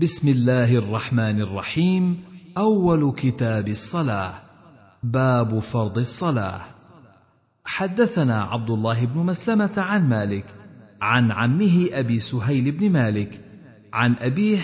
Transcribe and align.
بسم 0.00 0.28
الله 0.28 0.74
الرحمن 0.78 1.40
الرحيم. 1.40 2.20
أول 2.58 3.12
كتاب 3.12 3.68
الصلاة. 3.68 4.34
باب 5.02 5.58
فرض 5.58 5.98
الصلاة. 5.98 6.60
حدثنا 7.64 8.42
عبد 8.42 8.70
الله 8.70 9.06
بن 9.06 9.20
مسلمة 9.20 9.72
عن 9.76 10.08
مالك 10.08 10.44
عن 11.00 11.32
عمه 11.32 11.88
أبي 11.92 12.20
سهيل 12.20 12.72
بن 12.72 12.90
مالك 12.90 13.40
عن 13.92 14.16
أبيه 14.18 14.58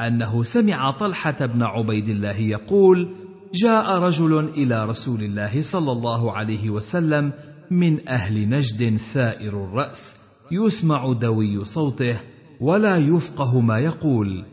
أنه 0.00 0.42
سمع 0.42 0.90
طلحة 0.90 1.46
بن 1.46 1.62
عبيد 1.62 2.08
الله 2.08 2.36
يقول 2.36 3.14
جاء 3.54 3.98
رجل 3.98 4.38
إلى 4.38 4.86
رسول 4.86 5.22
الله 5.22 5.62
صلى 5.62 5.92
الله 5.92 6.32
عليه 6.32 6.70
وسلم 6.70 7.32
من 7.70 8.08
أهل 8.08 8.48
نجد 8.48 8.96
ثائر 8.96 9.64
الرأس 9.64 10.14
يسمع 10.52 11.12
دوي 11.12 11.64
صوته 11.64 12.16
ولا 12.60 12.96
يفقه 12.96 13.60
ما 13.60 13.78
يقول. 13.78 14.44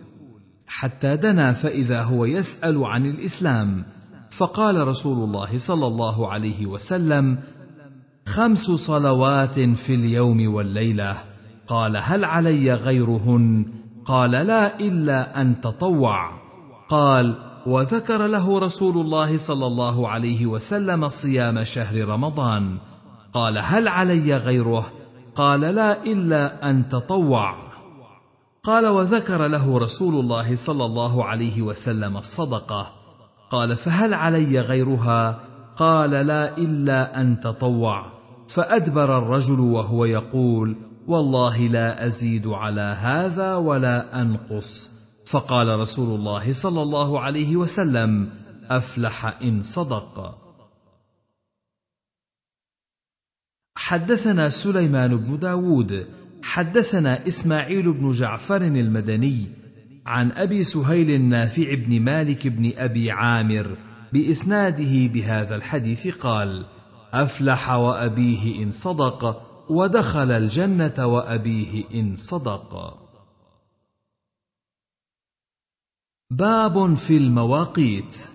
حتى 0.70 1.16
دنا 1.16 1.54
فإذا 1.54 2.04
هو 2.04 2.26
يسأل 2.26 2.84
عن 2.84 3.06
الإسلام. 3.06 3.86
فقال 4.32 4.88
رسول 4.88 5.24
الله 5.24 5.58
صلى 5.58 5.88
الله 5.88 6.32
عليه 6.32 6.66
وسلم 6.66 7.38
خمس 8.26 8.72
صلوات 8.72 9.60
في 9.60 9.96
اليوم 9.96 10.54
والليلة. 10.54 11.16
قال 11.68 11.98
هل 11.98 12.26
علي 12.26 12.74
غيرهن؟ 12.74 13.66
قال 14.06 14.32
لا 14.32 14.80
إلا 14.80 15.42
أن 15.42 15.62
تطوع. 15.62 16.32
قال 16.90 17.36
وذكر 17.66 18.28
له 18.28 18.60
رسول 18.60 18.98
الله 18.98 19.38
صلى 19.38 19.68
الله 19.68 20.10
عليه 20.10 20.46
وسلم 20.46 21.10
صيام 21.10 21.64
شهر 21.64 22.08
رمضان. 22.08 22.78
قال 23.34 23.58
هل 23.58 23.88
علي 23.88 24.38
غيره؟ 24.38 24.86
قال 25.36 25.62
لا 25.62 26.04
إلا 26.04 26.70
أن 26.70 26.90
تطوع. 26.90 27.69
قال 28.64 28.88
وذكر 28.88 29.48
له 29.48 29.78
رسول 29.78 30.20
الله 30.20 30.56
صلى 30.56 30.86
الله 30.86 31.26
عليه 31.26 31.62
وسلم 31.62 32.18
الصدقة. 32.18 32.92
قال 33.52 33.76
فهل 33.76 34.14
علي 34.14 34.60
غيرها؟ 34.60 35.40
قال 35.78 36.10
لا 36.10 36.58
إلا 36.58 37.22
أن 37.22 37.40
تطوع. 37.40 38.12
فأدبر 38.48 39.18
الرجل 39.18 39.60
وهو 39.60 40.06
يقول 40.06 40.76
والله 41.08 41.58
لا 41.68 42.06
أزيد 42.06 42.48
على 42.48 42.82
هذا 42.82 43.56
ولا 43.56 44.22
أنقص. 44.22 44.90
فقال 45.26 45.80
رسول 45.80 46.20
الله 46.20 46.54
صلى 46.54 46.82
الله 46.82 47.20
عليه 47.20 47.56
وسلم 47.56 48.30
أفلح 48.70 49.42
إن 49.42 49.62
صدق. 49.62 50.36
حدثنا 53.76 54.50
سليمان 54.50 55.18
بن 55.18 55.40
داود 55.40 56.19
حدثنا 56.50 57.28
إسماعيل 57.28 57.94
بن 57.94 58.12
جعفر 58.12 58.62
المدني 58.62 59.48
عن 60.06 60.32
أبي 60.32 60.64
سهيل 60.64 61.10
النافع 61.12 61.74
بن 61.74 62.02
مالك 62.02 62.48
بن 62.48 62.72
أبي 62.78 63.12
عامر 63.12 63.78
بإسناده 64.14 65.08
بهذا 65.14 65.56
الحديث 65.56 66.08
قال 66.08 66.66
أفلح 67.14 67.70
وأبيه 67.72 68.64
إن 68.64 68.72
صدق 68.72 69.42
ودخل 69.72 70.32
الجنة 70.32 71.06
وأبيه 71.06 71.84
إن 71.94 72.16
صدق. 72.16 72.98
باب 76.32 76.94
في 76.94 77.18
المواقيت. 77.18 78.26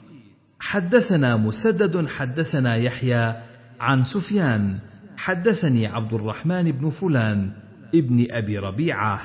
حدثنا 0.59 1.37
مسدد 1.37 2.09
حدثنا 2.09 2.77
يحيى 2.77 3.35
عن 3.81 4.05
سفيان 4.05 4.79
حدثني 5.17 5.87
عبد 5.87 6.15
الرحمن 6.15 6.73
بن 6.73 6.91
فلان 6.91 7.64
ابن 7.95 8.27
أبي 8.31 8.59
ربيعة. 8.59 9.21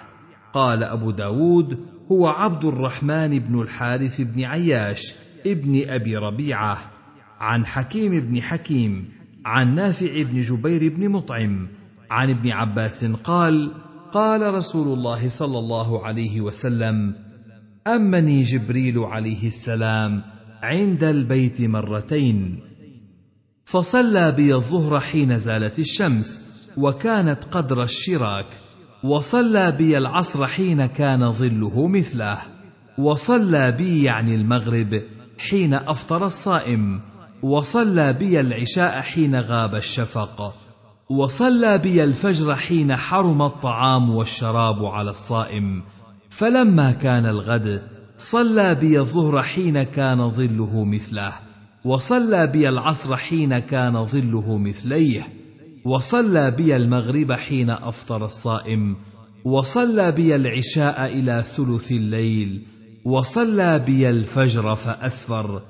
قال 0.53 0.83
أبو 0.83 1.11
داود 1.11 1.79
هو 2.11 2.27
عبد 2.27 2.65
الرحمن 2.65 3.39
بن 3.39 3.61
الحارث 3.61 4.21
بن 4.21 4.43
عياش 4.43 5.15
ابن 5.45 5.89
أبي 5.89 6.17
ربيعة. 6.17 6.91
عن 7.39 7.65
حكيم 7.65 8.19
بن 8.19 8.41
حكيم 8.41 9.09
عن 9.45 9.75
نافع 9.75 10.23
بن 10.23 10.41
جبير 10.41 10.95
بن 10.95 11.09
مطعم 11.09 11.67
عن 12.11 12.29
ابن 12.29 12.51
عباس 12.51 13.05
قال 13.05 13.71
قال 14.11 14.53
رسول 14.53 14.97
الله 14.97 15.29
صلى 15.29 15.59
الله 15.59 16.05
عليه 16.05 16.41
وسلم 16.41 17.15
أمني 17.87 18.41
جبريل 18.41 18.99
عليه 18.99 19.47
السلام 19.47 20.21
عند 20.63 21.03
البيت 21.03 21.61
مرتين. 21.61 22.59
فصلى 23.65 24.31
بي 24.31 24.55
الظهر 24.55 24.99
حين 24.99 25.39
زالت 25.39 25.79
الشمس 25.79 26.48
وكانت 26.77 27.43
قدر 27.51 27.83
الشراك. 27.83 28.45
وصلى 29.03 29.71
بي 29.71 29.97
العصر 29.97 30.47
حين 30.47 30.85
كان 30.85 31.33
ظله 31.33 31.87
مثله. 31.87 32.37
وصلى 32.97 33.71
بي 33.71 34.03
يعني 34.03 34.35
المغرب 34.35 35.01
حين 35.49 35.73
أفطر 35.73 36.25
الصائم. 36.25 37.01
وصلى 37.43 38.13
بي 38.13 38.39
العشاء 38.39 39.01
حين 39.01 39.35
غاب 39.35 39.75
الشفق. 39.75 40.53
وصلى 41.09 41.77
بي 41.77 42.03
الفجر 42.03 42.55
حين 42.55 42.95
حرم 42.95 43.41
الطعام 43.41 44.09
والشراب 44.09 44.85
على 44.85 45.09
الصائم. 45.09 45.83
فلما 46.29 46.91
كان 46.91 47.25
الغد 47.25 47.81
صلى 48.17 48.75
بي 48.75 48.99
الظهر 48.99 49.43
حين 49.43 49.83
كان 49.83 50.31
ظله 50.31 50.85
مثله. 50.85 51.33
وصلى 51.85 52.47
بي 52.47 52.69
العصر 52.69 53.17
حين 53.17 53.59
كان 53.59 54.05
ظله 54.05 54.57
مثليه. 54.57 55.38
وصلى 55.85 56.51
بي 56.51 56.75
المغرب 56.75 57.31
حين 57.31 57.69
أفطر 57.69 58.25
الصائم 58.25 58.95
وصلى 59.45 60.11
بي 60.11 60.35
العشاء 60.35 61.05
إلى 61.05 61.43
ثلث 61.43 61.91
الليل 61.91 62.65
وصلى 63.05 63.79
بي 63.79 64.09
الفجر 64.09 64.75
فأسفر. 64.75 65.61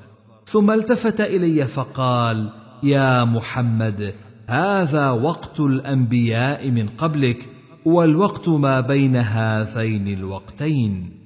ثم 0.45 0.71
التفت 0.71 1.21
إلي 1.21 1.67
فقال 1.67 2.49
يا 2.83 3.23
محمد 3.23 4.13
هذا 4.47 5.11
وقت 5.11 5.59
الأنبياء 5.59 6.71
من 6.71 6.89
قبلك 6.89 7.49
والوقت 7.85 8.49
ما 8.49 8.81
بين 8.81 9.15
هذين 9.15 10.07
الوقتين. 10.07 11.19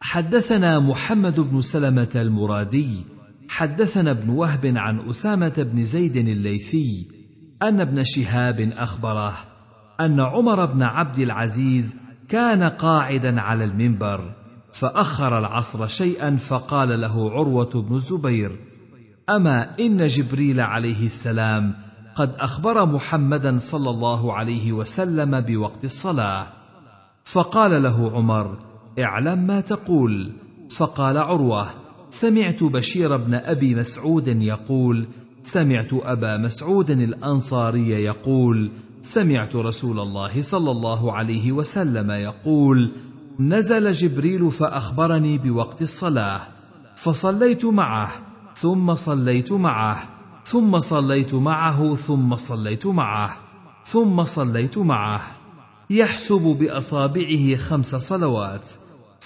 حدثنا 0.00 0.78
محمد 0.78 1.40
بن 1.40 1.62
سلمة 1.62 2.10
المرادي 2.14 3.17
حدثنا 3.48 4.10
ابن 4.10 4.30
وهب 4.30 4.72
عن 4.76 4.98
أسامة 4.98 5.52
بن 5.56 5.84
زيد 5.84 6.16
الليثي 6.16 7.08
أن 7.62 7.80
ابن 7.80 8.04
شهاب 8.04 8.72
أخبره 8.76 9.34
أن 10.00 10.20
عمر 10.20 10.66
بن 10.66 10.82
عبد 10.82 11.18
العزيز 11.18 11.96
كان 12.28 12.62
قاعدا 12.62 13.40
على 13.40 13.64
المنبر 13.64 14.34
فأخر 14.72 15.38
العصر 15.38 15.86
شيئا 15.86 16.36
فقال 16.36 17.00
له 17.00 17.30
عروة 17.30 17.82
بن 17.88 17.94
الزبير 17.94 18.56
أما 19.30 19.76
إن 19.80 20.06
جبريل 20.06 20.60
عليه 20.60 21.06
السلام 21.06 21.74
قد 22.16 22.34
أخبر 22.34 22.86
محمدا 22.86 23.58
صلى 23.58 23.90
الله 23.90 24.32
عليه 24.32 24.72
وسلم 24.72 25.40
بوقت 25.40 25.84
الصلاة. 25.84 26.46
فقال 27.24 27.82
له 27.82 28.10
عمر 28.10 28.58
اعلم 28.98 29.38
ما 29.46 29.60
تقول. 29.60 30.32
فقال 30.70 31.18
عروة 31.18 31.66
سمعت 32.10 32.62
بشير 32.62 33.16
بن 33.16 33.34
أبي 33.34 33.74
مسعود 33.74 34.28
يقول 34.28 35.06
سمعت 35.42 35.92
أبا 35.92 36.36
مسعود 36.36 36.90
الأنصاري 36.90 37.88
يقول 37.88 38.70
سمعت 39.02 39.56
رسول 39.56 40.00
الله 40.00 40.40
صلى 40.40 40.70
الله 40.70 41.12
عليه 41.12 41.52
وسلم 41.52 42.10
يقول 42.10 42.92
نزل 43.40 43.92
جبريل 43.92 44.50
فأخبرني 44.50 45.38
بوقت 45.38 45.82
الصلاة 45.82 46.40
فصليت 46.96 47.64
معه 47.64 48.10
ثم 48.56 48.94
صليت 48.94 49.52
معه 49.52 49.98
ثم 50.44 50.80
صليت 50.80 51.34
معه 51.34 51.94
ثم 51.94 52.36
صليت 52.36 52.86
معه 52.86 53.36
ثم 53.84 54.24
صليت 54.24 54.78
معه 54.78 55.20
يحسب 55.90 56.56
بأصابعه 56.60 57.56
خمس 57.56 57.96
صلوات. 57.96 58.70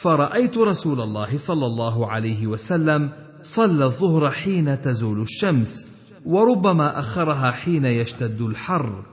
فرأيت 0.03 0.59
رسول 0.59 1.01
الله 1.01 1.37
صلى 1.37 1.67
الله 1.67 2.11
عليه 2.11 2.47
وسلم 2.47 3.13
صلى 3.43 3.85
الظهر 3.85 4.31
حين 4.31 4.83
تزول 4.83 5.21
الشمس 5.21 5.87
وربما 6.27 6.99
أخرها 6.99 7.51
حين 7.51 7.85
يشتد 7.85 8.41
الحر 8.41 9.05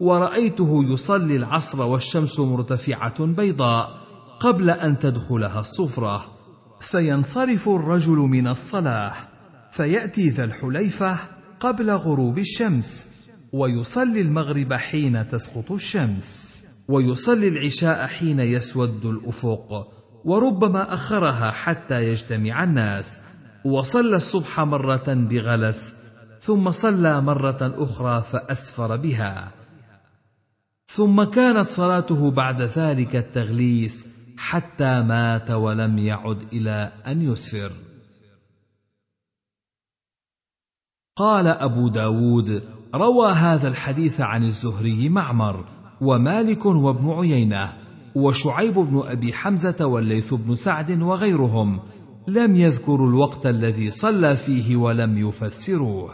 ورأيته 0.00 0.84
يصلي 0.84 1.36
العصر 1.36 1.82
والشمس 1.82 2.40
مرتفعة 2.40 3.24
بيضاء 3.24 3.90
قبل 4.40 4.70
أن 4.70 4.98
تدخلها 4.98 5.60
الصفرة. 5.60 6.32
فينصرف 6.80 7.68
الرجل 7.68 8.16
من 8.16 8.48
الصلاة 8.48 9.12
فيأتي 9.72 10.28
ذا 10.28 10.44
الحليفة 10.44 11.16
قبل 11.60 11.90
غروب 11.90 12.38
الشمس 12.38 13.06
ويصلي 13.52 14.20
المغرب 14.20 14.72
حين 14.72 15.28
تسقط 15.28 15.72
الشمس 15.72 16.62
ويصلي 16.88 17.48
العشاء 17.48 18.06
حين 18.06 18.40
يسود 18.40 19.06
الأفق. 19.06 20.03
وربما 20.24 20.94
أخرها 20.94 21.50
حتى 21.50 22.08
يجتمع 22.08 22.64
الناس. 22.64 23.20
وصلى 23.64 24.16
الصبح 24.16 24.60
مرة 24.60 25.14
بغلس 25.14 25.92
ثم 26.40 26.70
صلى 26.70 27.20
مرة 27.20 27.58
أخرى 27.76 28.22
فأسفر 28.22 28.96
بها. 28.96 29.52
ثم 30.86 31.24
كانت 31.24 31.66
صلاته 31.66 32.30
بعد 32.30 32.62
ذلك 32.62 33.16
التغليس 33.16 34.06
حتى 34.38 35.02
مات 35.02 35.50
ولم 35.50 35.98
يعد 35.98 36.42
إلى 36.52 36.92
أن 37.06 37.22
يسفر. 37.22 37.72
قال 41.16 41.46
أبو 41.46 41.88
داود 41.88 42.62
روى 42.94 43.32
هذا 43.32 43.68
الحديث 43.68 44.20
عن 44.20 44.44
الزهري 44.44 45.08
معمر 45.08 45.64
ومالك 46.00 46.66
وابن 46.66 47.10
عيينة 47.10 47.83
وشعيب 48.14 48.74
بن 48.74 49.02
أبي 49.06 49.32
حمزة 49.32 49.86
والليث 49.86 50.34
بن 50.34 50.54
سعد 50.54 51.02
وغيرهم 51.02 51.80
لم 52.28 52.56
يذكروا 52.56 53.08
الوقت 53.08 53.46
الذي 53.46 53.90
صلى 53.90 54.36
فيه 54.36 54.76
ولم 54.76 55.18
يفسروه. 55.18 56.10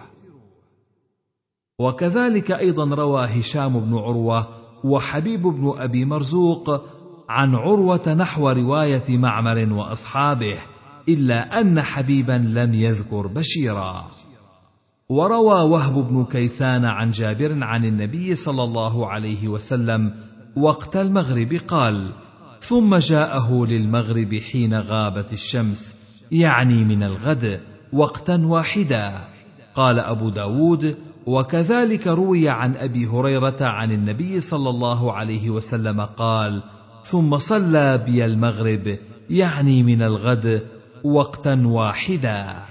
وكذلك 1.78 2.50
أيضا 2.50 2.94
روى 2.94 3.24
هشام 3.24 3.80
بن 3.80 3.98
عروة 3.98 4.48
وحبيب 4.84 5.42
بن 5.42 5.72
أبي 5.76 6.04
مرزوق 6.04 6.82
عن 7.28 7.54
عروة 7.54 8.14
نحو 8.14 8.48
رواية 8.48 9.18
معمر 9.18 9.72
وأصحابه 9.72 10.58
إلا 11.08 11.60
أن 11.60 11.82
حبيبا 11.82 12.32
لم 12.32 12.74
يذكر 12.74 13.26
بشيرا. 13.26 14.04
وروى 15.08 15.70
وهب 15.70 16.08
بن 16.08 16.24
كيسان 16.24 16.84
عن 16.84 17.10
جابر 17.10 17.64
عن 17.64 17.84
النبي 17.84 18.34
صلى 18.34 18.64
الله 18.64 19.06
عليه 19.06 19.48
وسلم 19.48 20.14
وقت 20.56 20.96
المغرب 20.96 21.60
قال 21.68 22.10
ثم 22.60 22.96
جاءه 22.96 23.66
للمغرب 23.66 24.34
حين 24.34 24.74
غابت 24.74 25.32
الشمس 25.32 25.94
يعني 26.32 26.84
من 26.84 27.02
الغد 27.02 27.60
وقتا 27.92 28.36
واحدا. 28.36 29.12
قال 29.74 29.98
أبو 29.98 30.28
داود 30.28 30.96
وكذلك 31.26 32.06
روي 32.06 32.48
عن 32.48 32.76
أبي 32.76 33.06
هريرة 33.06 33.56
عن 33.60 33.92
النبي 33.92 34.40
صلى 34.40 34.70
الله 34.70 35.12
عليه 35.12 35.50
وسلم 35.50 36.00
قال 36.00 36.62
ثم 37.04 37.38
صلى 37.38 37.98
بي 38.06 38.24
المغرب 38.24 38.98
يعني 39.30 39.82
من 39.82 40.02
الغد 40.02 40.66
وقتا 41.04 41.62
واحدا. 41.66 42.62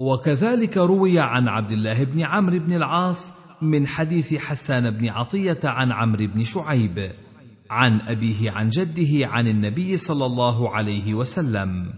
وكذلك 0.00 0.76
روي 0.76 1.18
عن 1.18 1.48
عبد 1.48 1.72
الله 1.72 2.04
بن 2.04 2.20
عمرو 2.20 2.58
بن 2.58 2.72
العاص 2.72 3.41
من 3.62 3.86
حديث 3.86 4.34
حسان 4.34 4.90
بن 4.90 5.08
عطية 5.08 5.60
عن 5.64 5.92
عمرو 5.92 6.26
بن 6.26 6.44
شعيب 6.44 7.10
عن 7.70 8.00
أبيه 8.00 8.50
عن 8.50 8.68
جده 8.68 9.26
عن 9.26 9.46
النبي 9.48 9.96
صلى 9.96 10.26
الله 10.26 10.70
عليه 10.70 11.14
وسلم. 11.14 11.92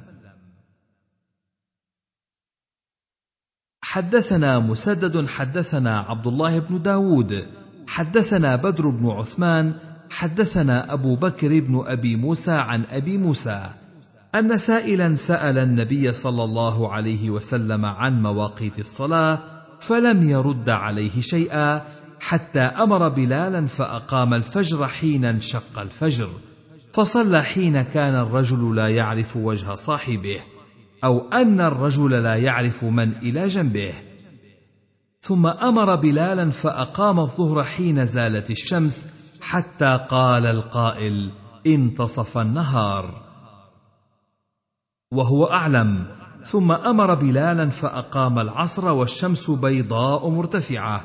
حدثنا 3.82 4.58
مسدد 4.58 5.28
حدثنا 5.28 6.00
عبد 6.00 6.26
الله 6.26 6.58
بن 6.58 6.82
داود 6.82 7.46
حدثنا 7.86 8.56
بدر 8.56 8.90
بن 8.90 9.06
عثمان 9.06 9.74
حدثنا 10.10 10.92
أبو 10.92 11.16
بكر 11.16 11.60
بن 11.60 11.82
أبي 11.86 12.16
موسى 12.16 12.52
عن 12.52 12.84
أبي 12.84 13.18
موسى 13.18 13.70
أن 14.34 14.58
سائلا 14.58 15.14
سأل 15.14 15.58
النبي 15.58 16.12
صلى 16.12 16.44
الله 16.44 16.92
عليه 16.92 17.30
وسلم 17.30 17.84
عن 17.84 18.22
مواقيت 18.22 18.78
الصلاة 18.78 19.53
فلم 19.88 20.22
يرد 20.22 20.70
عليه 20.70 21.20
شيئا 21.20 21.82
حتى 22.20 22.60
أمر 22.60 23.08
بلالا 23.08 23.66
فأقام 23.66 24.34
الفجر 24.34 24.88
حين 24.88 25.24
انشق 25.24 25.78
الفجر. 25.78 26.28
فصلى 26.92 27.42
حين 27.42 27.82
كان 27.82 28.14
الرجل 28.14 28.76
لا 28.76 28.88
يعرف 28.88 29.36
وجه 29.36 29.74
صاحبه 29.74 30.40
أو 31.04 31.28
أن 31.28 31.60
الرجل 31.60 32.10
لا 32.10 32.36
يعرف 32.36 32.84
من 32.84 33.16
إلى 33.16 33.48
جنبه. 33.48 33.94
ثم 35.20 35.46
أمر 35.46 35.94
بلالا 35.94 36.50
فأقام 36.50 37.20
الظهر 37.20 37.64
حين 37.64 38.06
زالت 38.06 38.50
الشمس 38.50 39.06
حتى 39.40 40.06
قال 40.08 40.46
القائل 40.46 41.30
انتصف 41.66 42.38
النهار. 42.38 43.22
وهو 45.12 45.44
أعلم. 45.44 46.23
ثم 46.44 46.72
أمر 46.72 47.14
بلالا 47.14 47.70
فأقام 47.70 48.38
العصر 48.38 48.88
والشمس 48.88 49.50
بيضاء 49.50 50.28
مرتفعة. 50.28 51.04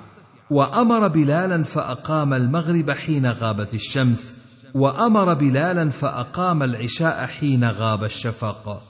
وأمر 0.49 1.07
بلالا 1.07 1.63
فأقام 1.63 2.33
المغرب 2.33 2.91
حين 2.91 3.31
غابت 3.31 3.73
الشمس. 3.73 4.33
وأمر 4.73 5.33
بلالا 5.33 5.89
فأقام 5.89 6.63
العشاء 6.63 7.25
حين 7.25 7.69
غاب 7.69 8.03
الشفق. 8.03 8.81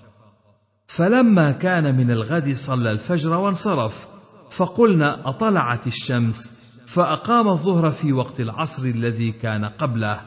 فلما 0.87 1.51
كان 1.51 1.97
من 1.97 2.11
الغد 2.11 2.53
صلى 2.55 2.91
الفجر 2.91 3.33
وانصرف 3.33 4.07
فقلنا 4.51 5.29
أطلعت 5.29 5.87
الشمس. 5.87 6.59
فأقام 6.87 7.47
الظهر 7.47 7.91
في 7.91 8.13
وقت 8.13 8.39
العصر 8.39 8.83
الذي 8.83 9.31
كان 9.31 9.65
قبله. 9.65 10.21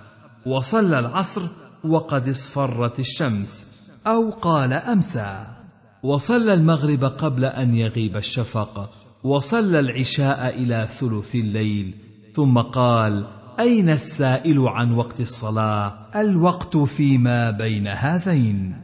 وصلى 0.47 0.99
العصر 0.99 1.43
وقد 1.85 2.29
اصفرت 2.29 2.99
الشمس. 2.99 3.67
أو 4.07 4.31
قال 4.31 4.73
أمسى. 4.73 5.62
وصلى 6.03 6.55
المغرب 6.55 7.05
قبل 7.05 7.45
أن 7.45 7.75
يغيب 7.75 8.17
الشفق 8.17 8.91
وصلى 9.25 9.79
العشاء 9.79 10.63
إلى 10.63 10.89
ثلث 10.91 11.35
الليل. 11.35 11.95
ثم 12.35 12.59
قال 12.59 13.27
أين 13.61 13.91
السائل 13.91 14.61
عن 14.69 14.95
وقت 14.95 15.21
الصلاة؟ 15.21 15.95
الوقت 16.17 16.77
فيما 16.77 17.51
بين 17.51 17.89
هذين. 17.89 18.83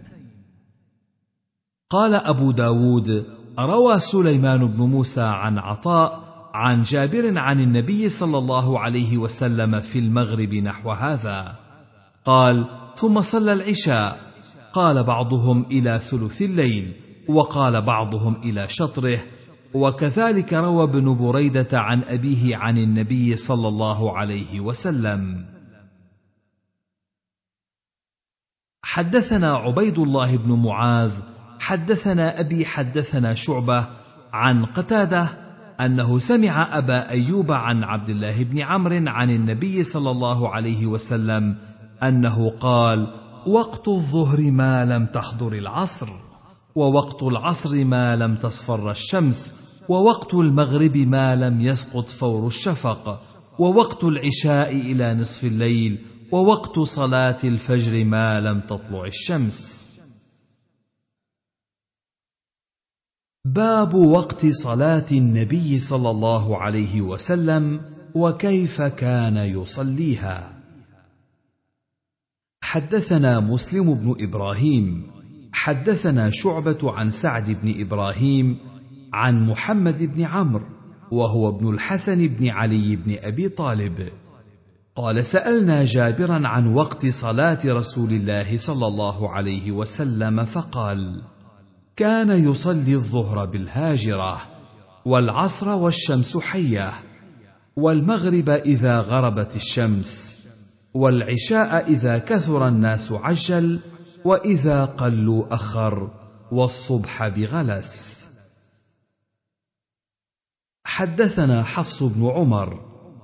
قال 1.91 2.15
أبو 2.15 2.50
داود 2.50 3.26
روى 3.59 3.99
سليمان 3.99 4.67
بن 4.67 4.85
موسى 4.85 5.20
عن 5.20 5.59
عطاء 5.59 6.29
عن 6.55 6.82
جابر 6.82 7.38
عن 7.38 7.61
النبي 7.61 8.09
صلى 8.09 8.38
الله 8.38 8.81
عليه 8.81 9.17
وسلم 9.19 9.81
في 9.81 9.99
المغرب 9.99 10.55
نحو 10.55 10.91
هذا. 10.91 11.55
قال 12.25 12.67
ثم 12.97 13.20
صلى 13.20 13.53
العشاء. 13.53 14.19
قال 14.73 15.05
بعضهم 15.05 15.67
إلى 15.70 15.99
ثلث 15.99 16.43
الليل. 16.43 17.07
وقال 17.29 17.83
بعضهم 17.83 18.37
إلى 18.45 18.69
شطره 18.69 19.19
وكذلك 19.75 20.53
روى 20.53 20.85
ابن 20.85 21.17
بريدة 21.17 21.69
عن 21.73 22.03
أبيه 22.03 22.57
عن 22.57 22.79
النبي 22.79 23.37
صلى 23.37 23.69
الله 23.69 24.19
عليه 24.19 24.61
وسلم. 24.61 25.45
حدثنا 28.83 29.57
عبيد 29.57 29.99
الله 29.99 30.37
بن 30.37 30.53
معاذ 30.53 31.13
حدثنا 31.61 32.41
أبي 32.41 32.67
حدثنا 32.67 33.35
شعبة 33.35 33.87
عن 34.33 34.65
قتادة 34.65 35.29
أنه 35.81 36.19
سمع 36.19 36.79
أبا 36.79 37.11
أيوب 37.11 37.53
عن 37.53 37.85
عبد 37.85 38.11
الله 38.11 38.45
بن 38.45 38.59
عمرو 38.61 39.05
عن 39.07 39.31
النبي 39.31 39.85
صلى 39.85 40.11
الله 40.11 40.49
عليه 40.49 40.87
وسلم 40.87 41.56
أنه 42.03 42.51
قال 42.51 43.06
وقت 43.47 43.89
الظهر 43.89 44.51
ما 44.51 44.85
لم 44.85 45.06
تحضر 45.06 45.53
العصر. 45.53 46.28
ووقت 46.75 47.22
العصر 47.22 47.84
ما 47.84 48.17
لم 48.17 48.37
تصفر 48.37 48.91
الشمس 48.91 49.53
ووقت 49.89 50.34
المغرب 50.34 50.96
ما 50.96 51.37
لم 51.37 51.60
يسقط 51.60 52.08
فور 52.08 52.46
الشفق 52.46 53.20
ووقت 53.58 54.05
العشاء 54.05 54.77
إلى 54.77 55.15
نصف 55.15 55.44
الليل 55.44 55.98
ووقت 56.32 56.79
صلاة 56.79 57.39
الفجر 57.44 58.05
ما 58.05 58.41
لم 58.41 58.60
تطلع 58.60 59.05
الشمس. 59.05 59.89
باب 63.44 63.94
وقت 63.94 64.46
صلاة 64.46 65.06
النبي 65.13 65.79
صلى 65.79 66.10
الله 66.10 66.56
عليه 66.56 67.01
وسلم 67.01 67.81
وكيف 68.15 68.82
كان 68.82 69.37
يصليها. 69.37 70.63
حدثنا 72.63 73.41
مسلم 73.41 73.94
بن 73.94 74.15
إبراهيم 74.20 75.18
حدثنا 75.58 76.31
شعبة 76.31 76.93
عن 76.93 77.10
سعد 77.10 77.50
بن 77.62 77.81
إبراهيم 77.81 78.58
عن 79.12 79.46
محمد 79.46 80.03
بن 80.03 80.22
عمرو 80.22 80.65
وهو 81.10 81.48
ابن 81.48 81.69
الحسن 81.74 82.29
بن 82.29 82.48
علي 82.48 82.96
بن 82.96 83.17
أبي 83.22 83.48
طالب. 83.48 84.08
قال 84.96 85.24
سألنا 85.24 85.84
جابرا 85.84 86.48
عن 86.48 86.74
وقت 86.74 87.06
صلاة 87.06 87.58
رسول 87.65 88.10
الله 88.12 88.56
صلى 88.56 88.86
الله 88.86 89.31
عليه 89.31 89.72
وسلم 89.72 90.44
فقال 90.44 91.22
كان 91.96 92.31
يصلي 92.31 92.94
الظهر 92.94 93.44
بالهاجرة 93.44 94.43
والعصر 95.05 95.69
والشمس 95.69 96.36
حية 96.36 96.93
والمغرب 97.77 98.48
إذا 98.48 99.00
غربت 99.00 99.56
الشمس 99.56 100.38
والعشاء 100.94 101.91
إذا 101.91 102.19
كثر 102.19 102.69
الناس 102.69 103.12
عجل 103.12 103.81
وإذا 104.29 104.85
قلوا 104.85 105.55
أخر 105.55 106.11
والصبح 106.53 107.29
بغلس. 107.29 108.25
حدثنا 110.85 111.63
حفص 111.63 112.03
بن 112.03 112.27
عمر 112.27 112.81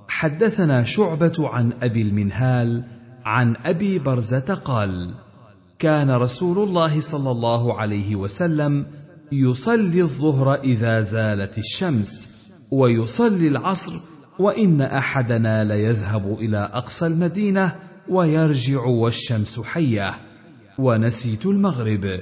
حدثنا 0.07 0.83
شعبة 0.83 1.33
عن 1.39 1.73
أبي 1.81 2.01
المنهال 2.01 2.83
عن 3.25 3.55
أبي 3.65 3.99
برزة 3.99 4.53
قال 4.65 5.13
كان 5.79 6.11
رسول 6.11 6.67
الله 6.67 6.99
صلى 6.99 7.31
الله 7.31 7.79
عليه 7.79 8.15
وسلم 8.15 8.85
يصلي 9.31 10.01
الظهر 10.01 10.55
إذا 10.55 11.01
زالت 11.01 11.57
الشمس 11.57 12.29
ويصلي 12.71 13.47
العصر 13.47 13.93
وإن 14.39 14.81
أحدنا 14.81 15.63
ليذهب 15.63 16.33
إلى 16.39 16.69
أقصى 16.73 17.07
المدينة 17.07 17.75
ويرجع 18.09 18.81
والشمس 18.83 19.59
حية. 19.59 20.34
ونسيت 20.79 21.45
المغرب 21.45 22.19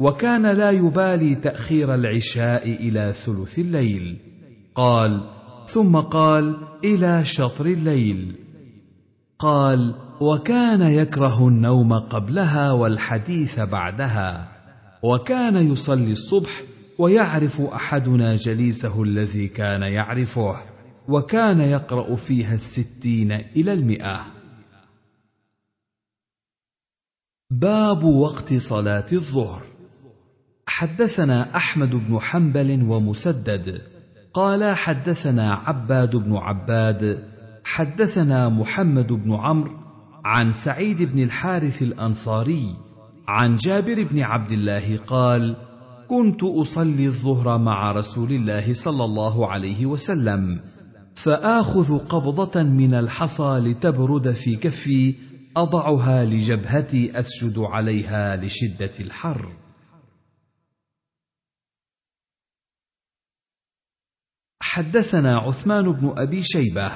وكان 0.00 0.46
لا 0.46 0.70
يبالي 0.70 1.34
تأخير 1.34 1.94
العشاء 1.94 2.68
إلى 2.68 3.12
ثلث 3.16 3.58
الليل. 3.58 4.16
قال 4.74 5.20
ثم 5.66 5.96
قال 5.96 6.56
إلى 6.84 7.24
شطر 7.24 7.66
الليل. 7.66 8.34
قال 9.38 9.94
وكان 10.20 10.82
يكره 10.82 11.48
النوم 11.48 11.92
قبلها 11.92 12.72
والحديث 12.72 13.60
بعدها. 13.60 14.48
وكان 15.02 15.56
يصلي 15.56 16.12
الصبح 16.12 16.62
ويعرف 16.98 17.60
أحدنا 17.60 18.36
جليسه 18.36 19.02
الذي 19.02 19.48
كان 19.48 19.82
يعرفه 19.82 20.56
وكان 21.08 21.60
يقرأ 21.60 22.16
فيها 22.16 22.54
الستين 22.54 23.32
إلى 23.32 23.72
المئة. 23.72 24.35
باب 27.50 28.04
وقت 28.04 28.54
صلاة 28.54 29.06
الظهر. 29.12 29.62
حدثنا 30.66 31.56
أحمد 31.56 31.90
بن 31.90 32.18
حنبل 32.18 32.82
ومسدد. 32.82 33.80
قال 34.34 34.76
حدثنا 34.76 35.54
عباد 35.54 36.16
بن 36.16 36.36
عباد. 36.36 37.24
حدثنا 37.64 38.48
محمد 38.48 39.12
بن 39.12 39.34
عمرو 39.34 39.70
عن 40.24 40.52
سعيد 40.52 41.02
بن 41.02 41.22
الحارث 41.22 41.82
الأنصاري 41.82 42.74
عن 43.28 43.56
جابر 43.56 44.02
بن 44.02 44.20
عبد 44.20 44.52
الله 44.52 44.98
قال 45.06 45.56
كنت 46.08 46.42
أصلي 46.42 47.06
الظهر 47.06 47.58
مع 47.58 47.92
رسول 47.92 48.32
الله 48.32 48.72
صلى 48.72 49.04
الله 49.04 49.46
عليه 49.46 49.86
وسلم 49.86 50.60
فآخذ 51.14 51.98
قبضة 51.98 52.62
من 52.62 52.94
الحصى 52.94 53.58
لتبرد 53.58 54.30
في 54.30 54.56
كفي 54.56 55.14
أضعها 55.56 56.24
لجبهتي 56.24 57.18
أسجد 57.20 57.58
عليها 57.58 58.36
لشدة 58.36 58.92
الحر. 59.00 59.52
حدثنا 64.62 65.36
عثمان 65.38 65.92
بن 65.92 66.14
أبي 66.16 66.42
شيبة 66.42 66.90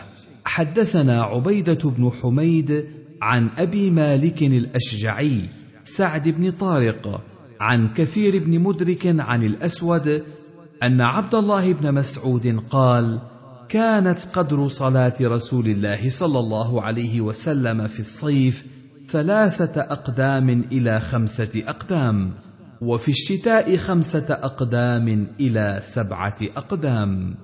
حدثنا 0.45 1.23
عبيدة 1.23 1.90
بن 1.90 2.11
حميد 2.11 2.88
عن 3.23 3.50
أبي 3.59 3.90
مالك 3.90 4.43
الأشجعي 4.43 5.49
سعد 5.85 6.29
بن 6.29 6.50
طارق 6.50 7.21
عن 7.61 7.95
كثير 7.95 8.45
بن 8.45 8.61
مدرك 8.61 9.07
عن 9.07 9.43
الأسود 9.43 10.25
أن 10.83 11.00
عبد 11.00 11.35
الله 11.35 11.73
بن 11.73 11.95
مسعود 11.95 12.64
قال 12.71 13.30
كانت 13.71 14.25
قدر 14.33 14.69
صلاة 14.69 15.15
رسول 15.21 15.67
الله 15.67 16.09
صلى 16.11 16.39
الله 16.39 16.83
عليه 16.83 17.21
وسلم 17.21 17.89
في 17.89 18.00
الصيف 18.00 18.67
ثلاثة 19.09 19.81
أقدام 19.81 20.49
إلى 20.49 21.00
خمسة 21.00 21.62
أقدام 21.67 22.33
وفي 22.81 23.09
الشتاء 23.09 23.77
خمسة 23.77 24.27
أقدام 24.31 25.27
إلى 25.41 25.81
سبعة 25.85 26.37
أقدام. 26.57 27.35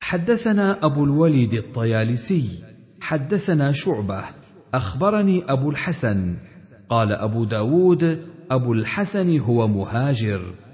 حدثنا 0.00 0.84
أبو 0.84 1.04
الوليد 1.04 1.54
الطيالسي 1.54 2.64
حدثنا 3.00 3.72
شعبة 3.72 4.24
أخبرني 4.74 5.44
أبو 5.48 5.70
الحسن 5.70 6.36
قال 6.88 7.12
أبو 7.12 7.44
داود 7.44 8.26
أبو 8.50 8.72
الحسن 8.72 9.38
هو 9.38 9.68
مهاجر. 9.68 10.67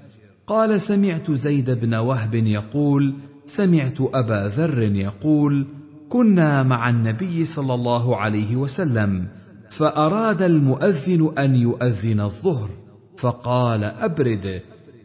قال 0.47 0.81
سمعت 0.81 1.31
زيد 1.31 1.69
بن 1.69 1.93
وهب 1.93 2.35
يقول 2.35 3.13
سمعت 3.45 3.97
أبا 4.01 4.47
ذر 4.47 4.81
يقول 4.81 5.67
كنا 6.09 6.63
مع 6.63 6.89
النبي 6.89 7.45
صلى 7.45 7.73
الله 7.73 8.17
عليه 8.17 8.55
وسلم 8.55 9.27
فأراد 9.69 10.41
المؤذن 10.41 11.33
أن 11.37 11.55
يؤذن 11.55 12.19
الظهر 12.19 12.69
فقال 13.17 13.83
أبرد 13.83 14.61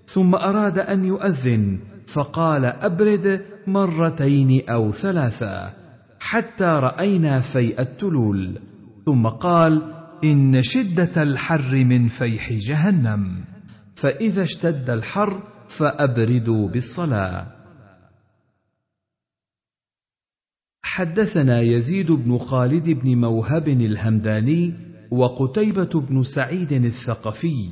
ثم 0.06 0.35
أراد 0.35 0.78
أن 0.78 1.04
يؤذن 1.04 1.78
فقال 2.06 2.64
أبرد 2.64 3.42
مرتين 3.66 4.68
أو 4.68 4.92
ثلاثا 4.92 5.75
حتى 6.20 6.64
رأينا 6.64 7.40
فيء 7.40 7.80
التلول 7.80 8.59
ثم 9.06 9.26
قال 9.26 9.82
إن 10.25 10.62
شدة 10.62 11.23
الحر 11.23 11.85
من 11.85 12.09
فيح 12.09 12.52
جهنم. 12.52 13.50
فإذا 14.00 14.42
اشتد 14.42 14.90
الحر 14.90 15.42
فأبردوا 15.69 16.69
بالصلاة. 16.69 17.47
حدثنا 20.83 21.61
يزيد 21.61 22.12
بن 22.12 22.38
خالد 22.38 22.90
بن 22.90 23.19
موهب 23.21 23.69
الهمداني 23.69 24.75
وقتيبة 25.11 26.00
بن 26.00 26.23
سعيد 26.23 26.73
الثقفي 26.73 27.69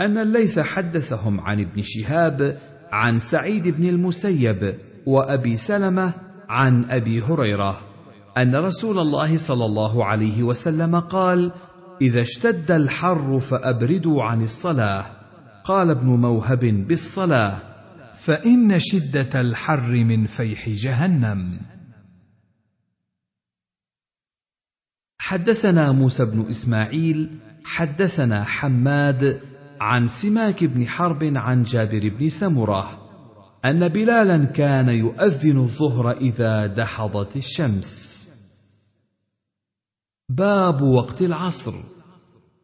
أن 0.00 0.18
الليث 0.18 0.58
حدثهم 0.58 1.40
عن 1.40 1.60
ابن 1.60 1.82
شهاب 1.82 2.58
عن 2.92 3.18
سعيد 3.18 3.68
بن 3.68 3.88
المسيب 3.88 4.74
وأبي 5.06 5.56
سلمة 5.56 6.12
عن 6.48 6.90
أبي 6.90 7.22
هريرة 7.22 7.80
أن 8.36 8.56
رسول 8.56 8.98
الله 8.98 9.36
صلى 9.36 9.64
الله 9.64 10.04
عليه 10.04 10.42
وسلم 10.42 11.00
قال 11.00 11.52
إذا 12.02 12.22
اشتد 12.22 12.70
الحر 12.70 13.40
فأبردوا 13.40 14.22
عن 14.22 14.42
الصلاة. 14.42 15.15
قال 15.66 15.90
ابن 15.90 16.06
موهب 16.06 16.60
بالصلاة 16.60 17.58
فإن 18.14 18.78
شدة 18.80 19.40
الحر 19.40 19.90
من 19.90 20.26
فيح 20.26 20.68
جهنم. 20.68 21.60
حدثنا 25.18 25.92
موسى 25.92 26.24
بن 26.24 26.46
إسماعيل 26.50 27.38
حدثنا 27.64 28.44
حماد 28.44 29.42
عن 29.80 30.06
سماك 30.06 30.64
بن 30.64 30.86
حرب 30.86 31.32
عن 31.36 31.62
جابر 31.62 32.08
بن 32.08 32.28
سمرة 32.28 33.10
أن 33.64 33.88
بلالا 33.88 34.44
كان 34.44 34.88
يؤذن 34.88 35.58
الظهر 35.58 36.12
إذا 36.12 36.66
دحضت 36.66 37.36
الشمس. 37.36 38.28
باب 40.28 40.82
وقت 40.82 41.22
العصر. 41.22 41.74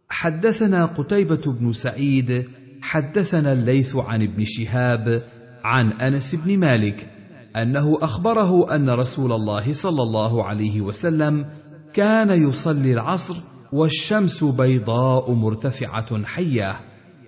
حدثنا 0.08 0.86
قتيبة 0.86 1.52
بن 1.52 1.72
سعيد 1.72 2.61
حدثنا 2.82 3.52
الليث 3.52 3.96
عن 3.96 4.22
ابن 4.22 4.44
شهاب 4.44 5.22
عن 5.64 5.92
أنس 5.92 6.34
بن 6.34 6.58
مالك 6.58 7.10
أنه 7.56 7.98
أخبره 8.02 8.74
أن 8.74 8.90
رسول 8.90 9.32
الله 9.32 9.72
صلى 9.72 10.02
الله 10.02 10.44
عليه 10.44 10.80
وسلم 10.80 11.46
كان 11.94 12.30
يصلي 12.30 12.92
العصر 12.92 13.36
والشمس 13.72 14.44
بيضاء 14.44 15.32
مرتفعة 15.32 16.24
حية 16.24 16.80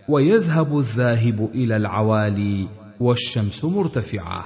ويذهب 0.08 0.78
الذاهب 0.78 1.50
إلى 1.54 1.76
العوالي 1.76 2.68
والشمس 3.00 3.64
مرتفعة. 3.64 4.44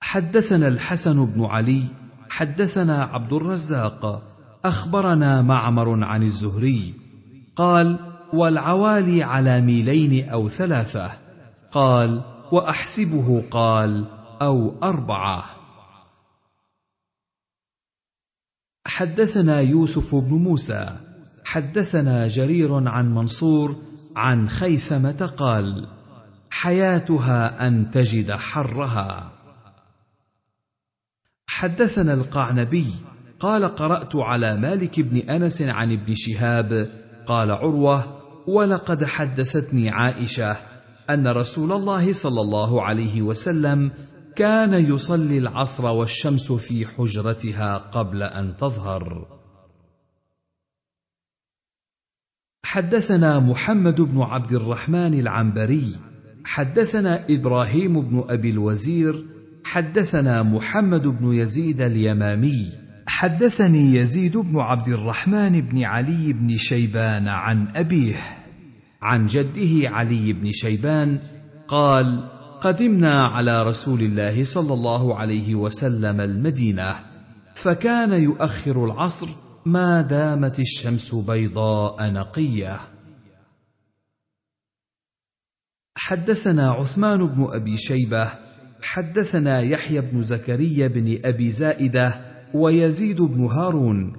حدثنا 0.00 0.68
الحسن 0.68 1.26
بن 1.26 1.44
علي 1.44 1.82
حدثنا 2.30 3.04
عبد 3.04 3.32
الرزاق 3.32 4.22
أخبرنا 4.64 5.42
معمر 5.42 6.04
عن 6.04 6.22
الزهري 6.22 6.94
قال 7.56 8.09
والعوالي 8.32 9.22
على 9.22 9.60
ميلين 9.60 10.28
أو 10.28 10.48
ثلاثة. 10.48 11.10
قال 11.72 12.22
وأحسبه 12.52 13.44
قال 13.50 14.06
أو 14.42 14.74
أربعة. 14.82 15.44
حدثنا 18.86 19.60
يوسف 19.60 20.14
بن 20.14 20.34
موسى. 20.34 20.96
حدثنا 21.44 22.28
جرير 22.28 22.88
عن 22.88 23.14
منصور 23.14 23.76
عن 24.16 24.48
خيثمة 24.48 25.32
قال 25.36 25.88
حياتها 26.50 27.66
أن 27.66 27.90
تجد 27.90 28.32
حرها. 28.32 29.32
حدثنا 31.46 32.14
القعنبي. 32.14 32.92
قال 33.40 33.64
قرأت 33.64 34.16
على 34.16 34.56
مالك 34.56 35.00
بن 35.00 35.16
أنس 35.16 35.62
عن 35.62 35.92
ابن 35.92 36.14
شهاب. 36.14 36.88
قال 37.26 37.50
عروة 37.50 38.19
ولقد 38.50 39.04
حدثتني 39.04 39.90
عائشة 39.90 40.56
أن 41.10 41.28
رسول 41.28 41.72
الله 41.72 42.12
صلى 42.12 42.40
الله 42.40 42.82
عليه 42.82 43.22
وسلم 43.22 43.90
كان 44.36 44.74
يصلي 44.74 45.38
العصر 45.38 45.86
والشمس 45.86 46.52
في 46.52 46.86
حجرتها 46.86 47.76
قبل 47.78 48.22
أن 48.22 48.56
تظهر. 48.56 49.26
حدثنا 52.64 53.38
محمد 53.38 54.00
بن 54.00 54.20
عبد 54.20 54.52
الرحمن 54.52 55.14
العنبري 55.20 55.96
حدثنا 56.44 57.26
إبراهيم 57.30 58.00
بن 58.00 58.24
أبي 58.28 58.50
الوزير 58.50 59.24
حدثنا 59.64 60.42
محمد 60.42 61.06
بن 61.06 61.32
يزيد 61.32 61.80
اليمامي 61.80 62.72
حدثني 63.06 63.94
يزيد 63.94 64.36
بن 64.36 64.58
عبد 64.58 64.88
الرحمن 64.88 65.60
بن 65.60 65.82
علي 65.84 66.32
بن 66.32 66.56
شيبان 66.56 67.28
عن 67.28 67.68
أبيه. 67.76 68.39
عن 69.02 69.26
جده 69.26 69.88
علي 69.88 70.32
بن 70.32 70.52
شيبان 70.52 71.18
قال 71.68 72.28
قدمنا 72.60 73.26
على 73.26 73.62
رسول 73.62 74.00
الله 74.00 74.44
صلى 74.44 74.74
الله 74.74 75.16
عليه 75.16 75.54
وسلم 75.54 76.20
المدينة 76.20 76.94
فكان 77.54 78.12
يؤخر 78.12 78.84
العصر 78.84 79.28
ما 79.66 80.02
دامت 80.02 80.60
الشمس 80.60 81.14
بيضاء 81.14 82.12
نقية. 82.12 82.80
حدثنا 85.96 86.70
عثمان 86.70 87.26
بن 87.26 87.48
أبي 87.50 87.76
شيبة 87.76 88.28
حدثنا 88.82 89.60
يحيى 89.60 90.00
بن 90.00 90.22
زكريا 90.22 90.88
بن 90.88 91.18
أبي 91.24 91.50
زائدة 91.50 92.20
ويزيد 92.54 93.22
بن 93.22 93.44
هارون 93.44 94.12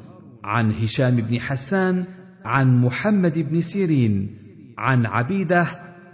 عن 0.44 0.72
هشام 0.72 1.16
بن 1.16 1.40
حسان 1.40 2.06
عن 2.46 2.82
محمد 2.82 3.40
بن 3.40 3.62
سيرين 3.62 4.30
عن 4.82 5.06
عبيده 5.06 5.68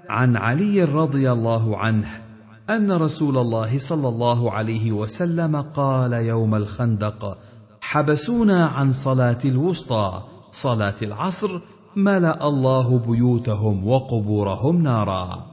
عن 0.10 0.38
علي 0.38 0.84
رضي 0.84 1.32
الله 1.32 1.78
عنه 1.78 2.22
أن 2.70 2.92
رسول 2.92 3.38
الله 3.38 3.78
صلى 3.78 4.08
الله 4.08 4.52
عليه 4.52 4.92
وسلم 4.92 5.62
قال 5.62 6.14
يوم 6.14 6.56
الخندق 6.56 7.38
حبسونا 7.82 8.68
عن 8.68 8.94
صلاة 8.94 9.38
الوسطى 9.46 10.24
صلاة 10.52 10.96
العصر 11.02 11.62
ملأ 11.96 12.48
الله 12.48 13.00
بيوتهم 13.00 13.88
وقبورهم 13.88 14.84
نارا. 14.84 15.46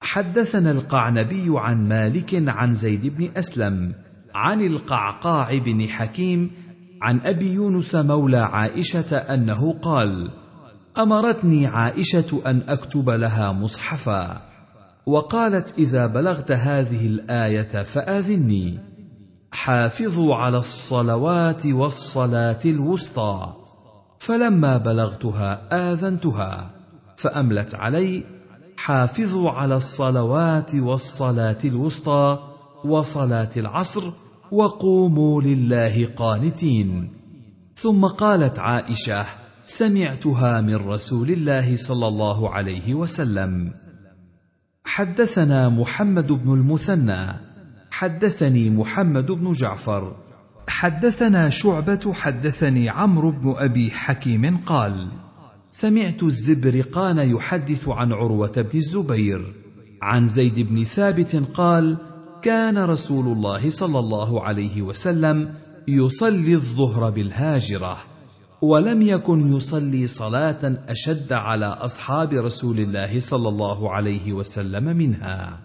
حدثنا 0.00 0.70
القعنبي 0.70 1.46
عن 1.48 1.88
مالك 1.88 2.48
عن 2.48 2.74
زيد 2.74 3.06
بن 3.06 3.36
أسلم 3.36 3.94
عن 4.34 4.60
القعقاع 4.60 5.58
بن 5.58 5.88
حكيم 5.88 6.67
عن 7.02 7.20
أبي 7.20 7.52
يونس 7.52 7.94
مولى 7.94 8.38
عائشة 8.38 9.16
أنه 9.16 9.72
قال 9.82 10.30
أمرتني 10.98 11.66
عائشة 11.66 12.42
أن 12.46 12.62
أكتب 12.68 13.10
لها 13.10 13.52
مصحفا 13.52 14.42
وقالت 15.06 15.78
إذا 15.78 16.06
بلغت 16.06 16.52
هذه 16.52 17.06
الآية 17.06 17.82
فآذني. 17.82 18.78
حافظوا 19.52 20.34
على 20.34 20.58
الصلوات 20.58 21.66
والصلاة 21.66 22.60
الوسطى 22.64 23.52
فلما 24.18 24.76
بلغتها 24.76 25.60
آذنتها 25.92 26.70
فأملت 27.16 27.74
علي 27.74 28.24
حافظوا 28.76 29.50
على 29.50 29.76
الصلوات 29.76 30.74
والصلاة 30.74 31.56
الوسطى 31.64 32.38
وصلاة 32.84 33.50
العصر 33.56 34.12
وقوموا 34.52 35.42
لله 35.42 36.08
قانتين. 36.16 37.10
ثم 37.76 38.06
قالت 38.06 38.58
عائشة 38.58 39.26
سمعتها 39.66 40.60
من 40.60 40.74
رسول 40.74 41.30
الله 41.30 41.76
صلى 41.76 42.08
الله 42.08 42.50
عليه 42.50 42.94
وسلم. 42.94 43.72
حدثنا 44.84 45.68
محمد 45.68 46.32
بن 46.32 46.54
المثنى. 46.54 47.32
حدثني 47.90 48.70
محمد 48.70 49.26
بن 49.26 49.52
جعفر. 49.52 50.16
حدثنا 50.68 51.48
شعبة 51.50 52.12
حدثني 52.12 52.88
عمرو 52.88 53.30
بن 53.30 53.54
أبي 53.56 53.90
حكيم 53.90 54.58
قال 54.66 55.08
سمعت 55.70 56.22
الزبرقان 56.22 57.18
يحدث 57.18 57.88
عن 57.88 58.12
عروة 58.12 58.52
بن 58.56 58.78
الزبير. 58.78 59.52
عن 60.02 60.28
زيد 60.28 60.60
بن 60.60 60.84
ثابت 60.84 61.42
قال 61.54 62.07
كان 62.42 62.78
رسول 62.78 63.26
الله 63.26 63.70
صلى 63.70 63.98
الله 63.98 64.42
عليه 64.42 64.82
وسلم 64.82 65.54
يصلي 65.88 66.54
الظهر 66.54 67.10
بالهاجرة 67.10 67.98
ولم 68.62 69.02
يكن 69.02 69.56
يصلي 69.56 70.06
صلاة 70.06 70.76
أشد 70.88 71.32
على 71.32 71.66
أصحاب 71.66 72.32
رسول 72.32 72.78
الله 72.78 73.20
صلى 73.20 73.48
الله 73.48 73.90
عليه 73.90 74.32
وسلم 74.32 74.84
منها. 74.84 75.60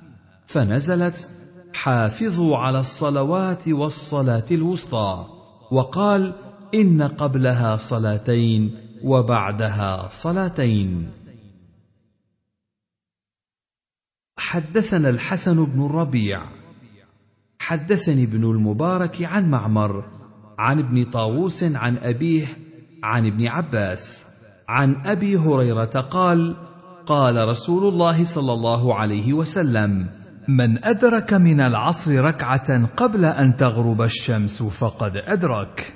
فنزلت 0.48 1.28
حافظوا 1.74 2.58
على 2.58 2.80
الصلوات 2.80 3.68
والصلاة 3.68 4.46
الوسطى 4.52 5.26
وقال 5.72 6.34
إن 6.74 7.02
قبلها 7.02 7.78
صلاتين 7.78 8.76
وبعدها 9.04 10.10
صلاتين. 10.12 11.12
حدثنا 14.38 15.10
الحسن 15.10 15.66
بن 15.66 15.86
الربيع 15.86 16.63
حدثني 17.64 18.24
ابن 18.24 18.44
المبارك 18.44 19.24
عن 19.24 19.50
معمر 19.50 20.04
عن 20.60 20.80
ابن 20.80 21.04
طاووس 21.04 21.64
عن 21.64 21.98
أبيه 21.98 22.46
عن 23.04 23.28
ابن 23.28 23.48
عباس 23.48 24.26
عن 24.68 24.96
أبي 25.06 25.38
هريرة 25.38 26.08
قال 26.12 26.56
قال 27.06 27.48
رسول 27.48 27.94
الله 27.94 28.24
صلى 28.24 28.54
الله 28.54 28.96
عليه 28.96 29.34
وسلم 29.34 30.08
من 30.48 30.86
أدرك 30.86 31.34
من 31.34 31.62
العصر 31.62 32.24
ركعة 32.24 32.86
قبل 32.86 33.26
أن 33.26 33.58
تغرب 33.58 34.02
الشمس 34.02 34.64
فقد 34.64 35.18
أدرك 35.18 35.94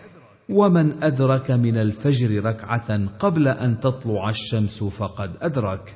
ومن 0.49 1.03
أدرك 1.03 1.51
من 1.51 1.77
الفجر 1.77 2.43
ركعة 2.43 3.07
قبل 3.19 3.47
أن 3.47 3.79
تطلع 3.79 4.29
الشمس 4.29 4.83
فقد 4.83 5.31
أدرك. 5.41 5.95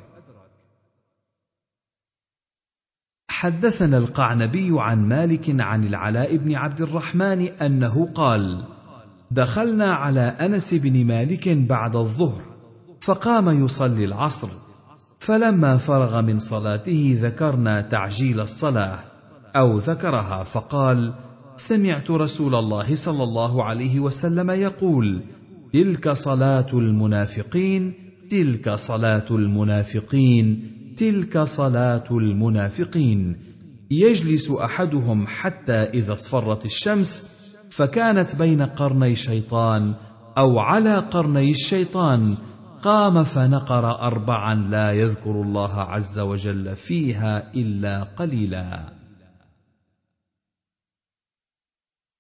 حدثنا 3.42 3.98
القعنبي 3.98 4.70
عن 4.72 5.08
مالك 5.08 5.56
عن 5.60 5.84
العلاء 5.84 6.38
بن 6.38 6.56
عبد 6.56 6.82
الرحمن 6.82 7.42
أنه 7.42 8.06
قال 8.16 8.64
دخلنا 9.32 9.94
على 9.94 10.22
أنس 10.22 10.74
بن 10.74 11.06
مالك 11.06 11.50
بعد 11.50 11.96
الظهر 11.96 12.42
فقام 13.02 13.66
يصلي 13.66 14.06
العصر 14.06 14.48
فلما 15.20 15.78
فرغ 15.78 16.22
من 16.22 16.40
صلاته 16.40 17.18
ذكرنا 17.22 17.82
تعجيل 17.82 18.40
الصلاة 18.40 19.00
أو 19.56 19.78
ذكرها 19.78 20.44
فقال 20.44 21.14
سمعت 21.56 22.12
رسول 22.12 22.56
الله 22.56 22.96
صلى 22.96 23.24
الله 23.24 23.64
عليه 23.64 24.00
وسلم 24.00 24.52
يقول 24.52 25.22
تلك 25.74 26.10
صلاة 26.10 26.68
المنافقين 26.74 27.94
تلك 28.30 28.70
صلاة 28.70 29.26
المنافقين 29.32 30.81
تلك 30.98 31.38
صلاة 31.38 32.04
المنافقين. 32.12 33.38
يجلس 33.92 34.52
أحدهم 34.52 35.28
حتى 35.28 35.74
إذا 35.74 36.14
اصفرت 36.14 36.66
الشمس 36.66 37.24
فكانت 37.70 38.36
بين 38.36 38.62
قرني 38.62 39.16
شيطان 39.16 39.94
أو 40.38 40.60
على 40.60 40.96
قرني 40.96 41.52
الشيطان. 41.52 42.38
قام 42.82 43.24
فنقر 43.24 44.02
اربعا 44.02 44.56
لا 44.56 44.92
يذكر 44.92 45.42
الله 45.42 45.82
عز 45.82 46.20
وجل 46.20 46.76
فيها 46.76 47.54
إلا 47.54 48.04
قليلا. 48.04 49.02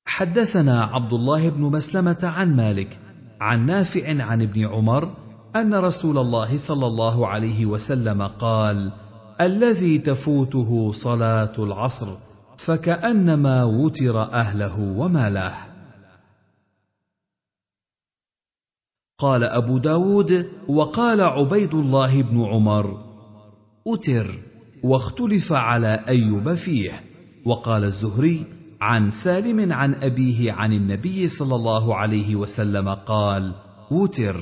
حدثنا 0.06 0.84
عبد 0.84 1.14
الله 1.14 1.50
بن 1.50 1.62
مسلمة 1.62 2.18
عن 2.24 2.56
مالك 2.56 3.00
عن 3.42 3.66
نافع 3.66 4.24
عن 4.24 4.42
ابن 4.42 4.66
عمر 4.66 5.21
أن 5.56 5.76
رسول 5.76 6.18
الله 6.18 6.58
صلى 6.58 6.88
الله 6.88 7.28
عليه 7.28 7.66
وسلم 7.66 8.22
قال 8.28 8.92
الذي 9.42 9.98
تفوته 9.98 10.92
صلاة 10.92 11.54
العصر 11.60 12.08
فكأنما 12.58 13.64
وتر 13.64 14.22
أهله 14.22 14.80
وماله. 14.98 15.54
قال 19.20 19.44
أبو 19.44 19.78
داود 19.78 20.50
وقال 20.68 21.22
عبيد 21.22 21.74
الله 21.74 22.22
بن 22.22 22.46
عمر 22.46 23.04
أتر 23.88 24.40
واختلف 24.84 25.54
على 25.54 26.06
أيوب 26.08 26.54
فيه. 26.54 27.04
وقال 27.46 27.84
الزهري 27.84 28.46
عن 28.82 29.12
سالم 29.12 29.74
عن 29.74 29.94
أبيه 29.94 30.52
عن 30.52 30.74
النبي 30.74 31.28
صلى 31.28 31.56
الله 31.56 31.96
عليه 31.96 32.36
وسلم 32.36 32.90
قال 32.90 33.56
وتر. 33.92 34.42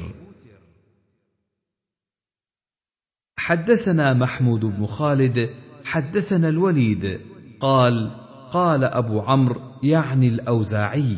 حدثنا 3.49 4.13
محمود 4.13 4.65
بن 4.65 4.85
خالد 4.85 5.49
حدثنا 5.85 6.49
الوليد 6.49 7.21
قال 7.59 8.11
قال 8.51 8.83
أبو 8.83 9.19
عمرو 9.19 9.61
يعني 9.83 10.27
الأوزاعي 10.27 11.17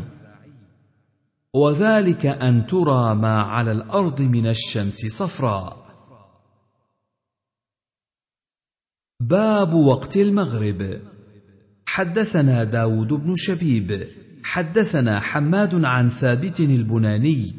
وذلك 1.53 2.25
أن 2.25 2.67
ترى 2.67 3.15
ما 3.15 3.37
على 3.39 3.71
الأرض 3.71 4.21
من 4.21 4.47
الشمس 4.47 4.95
صفراء. 4.95 5.77
باب 9.19 9.73
وقت 9.73 10.17
المغرب 10.17 11.01
حدثنا 11.85 12.63
داود 12.63 13.13
بن 13.13 13.35
شبيب 13.35 14.07
حدثنا 14.43 15.19
حماد 15.19 15.85
عن 15.85 16.09
ثابت 16.09 16.59
البناني 16.59 17.55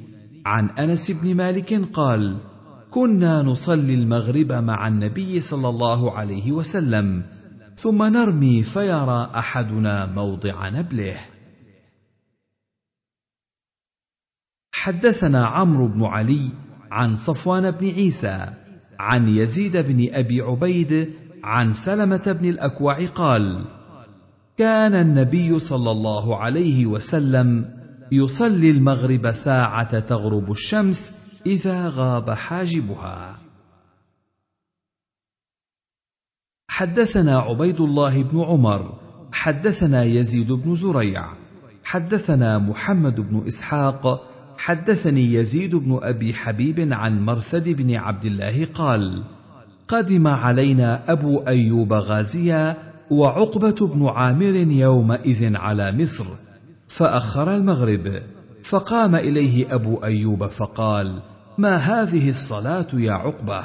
عن 0.46 0.70
أنس 0.70 1.10
بن 1.10 1.34
مالك 1.34 1.74
قال 1.92 2.51
كنا 2.92 3.42
نصلي 3.42 3.94
المغرب 3.94 4.52
مع 4.52 4.88
النبي 4.88 5.40
صلى 5.40 5.68
الله 5.68 6.12
عليه 6.12 6.52
وسلم 6.52 7.22
ثم 7.76 8.02
نرمي 8.02 8.62
فيرى 8.62 9.30
أحدنا 9.34 10.06
موضع 10.06 10.68
نبله. 10.68 11.16
حدثنا 14.72 15.46
عمرو 15.46 15.88
بن 15.88 16.04
علي 16.04 16.50
عن 16.90 17.16
صفوان 17.16 17.70
بن 17.70 17.88
عيسى 17.88 18.46
عن 18.98 19.28
يزيد 19.28 19.76
بن 19.76 20.08
أبي 20.12 20.40
عبيد 20.40 21.14
عن 21.44 21.74
سلمة 21.74 22.36
بن 22.40 22.48
الأكوع 22.48 23.06
قال 23.06 23.64
كان 24.58 24.94
النبي 24.94 25.58
صلى 25.58 25.90
الله 25.90 26.36
عليه 26.36 26.86
وسلم 26.86 27.64
يصلي 28.12 28.70
المغرب 28.70 29.32
ساعة 29.32 29.98
تغرب 29.98 30.52
الشمس 30.52 31.21
إذا 31.46 31.88
غاب 31.88 32.30
حاجبها. 32.30 33.38
حدثنا 36.68 37.38
عبيد 37.38 37.80
الله 37.80 38.22
بن 38.22 38.40
عمر 38.40 38.98
حدثنا 39.32 40.04
يزيد 40.04 40.52
بن 40.52 40.74
زريع 40.74 41.28
حدثنا 41.84 42.58
محمد 42.58 43.20
بن 43.20 43.46
إسحاق 43.46 44.28
حدثني 44.58 45.32
يزيد 45.34 45.76
بن 45.76 45.98
أبي 46.02 46.34
حبيب 46.34 46.92
عن 46.92 47.24
مرثد 47.24 47.68
بن 47.68 47.94
عبد 47.94 48.24
الله 48.24 48.66
قال 48.74 49.24
قدم 49.88 50.26
علينا 50.26 51.12
أبو 51.12 51.38
أيوب 51.38 51.92
غازيا 51.92 52.92
وعقبة 53.10 53.88
بن 53.94 54.06
عامر 54.06 54.54
يومئذ 54.72 55.56
على 55.56 55.92
مصر 55.92 56.24
فأخر 56.88 57.54
المغرب 57.54 58.22
فقام 58.64 59.14
إليه 59.14 59.74
أبو 59.74 59.96
أيوب 59.96 60.46
فقال 60.46 61.31
ما 61.58 61.76
هذه 61.76 62.30
الصلاة 62.30 62.86
يا 62.94 63.12
عقبة؟ 63.12 63.62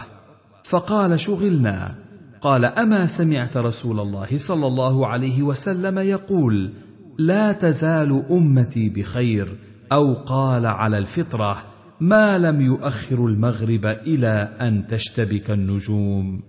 فقال 0.63 1.19
شغلنا. 1.19 1.95
قال 2.41 2.65
أما 2.65 3.07
سمعت 3.07 3.57
رسول 3.57 3.99
الله 3.99 4.37
صلى 4.37 4.67
الله 4.67 5.07
عليه 5.07 5.43
وسلم 5.43 5.99
يقول 5.99 6.73
لا 7.19 7.51
تزال 7.51 8.25
أمتي 8.31 8.89
بخير 8.89 9.57
أو 9.91 10.13
قال 10.13 10.65
على 10.65 10.97
الفطرة 10.97 11.63
ما 11.99 12.37
لم 12.37 12.61
يؤخر 12.61 13.25
المغرب 13.25 13.85
إلى 13.85 14.57
أن 14.61 14.87
تشتبك 14.87 15.51
النجوم. 15.51 16.43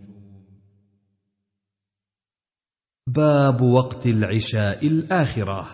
باب 3.07 3.61
وقت 3.61 4.07
العشاء 4.07 4.87
الآخرة. 4.87 5.67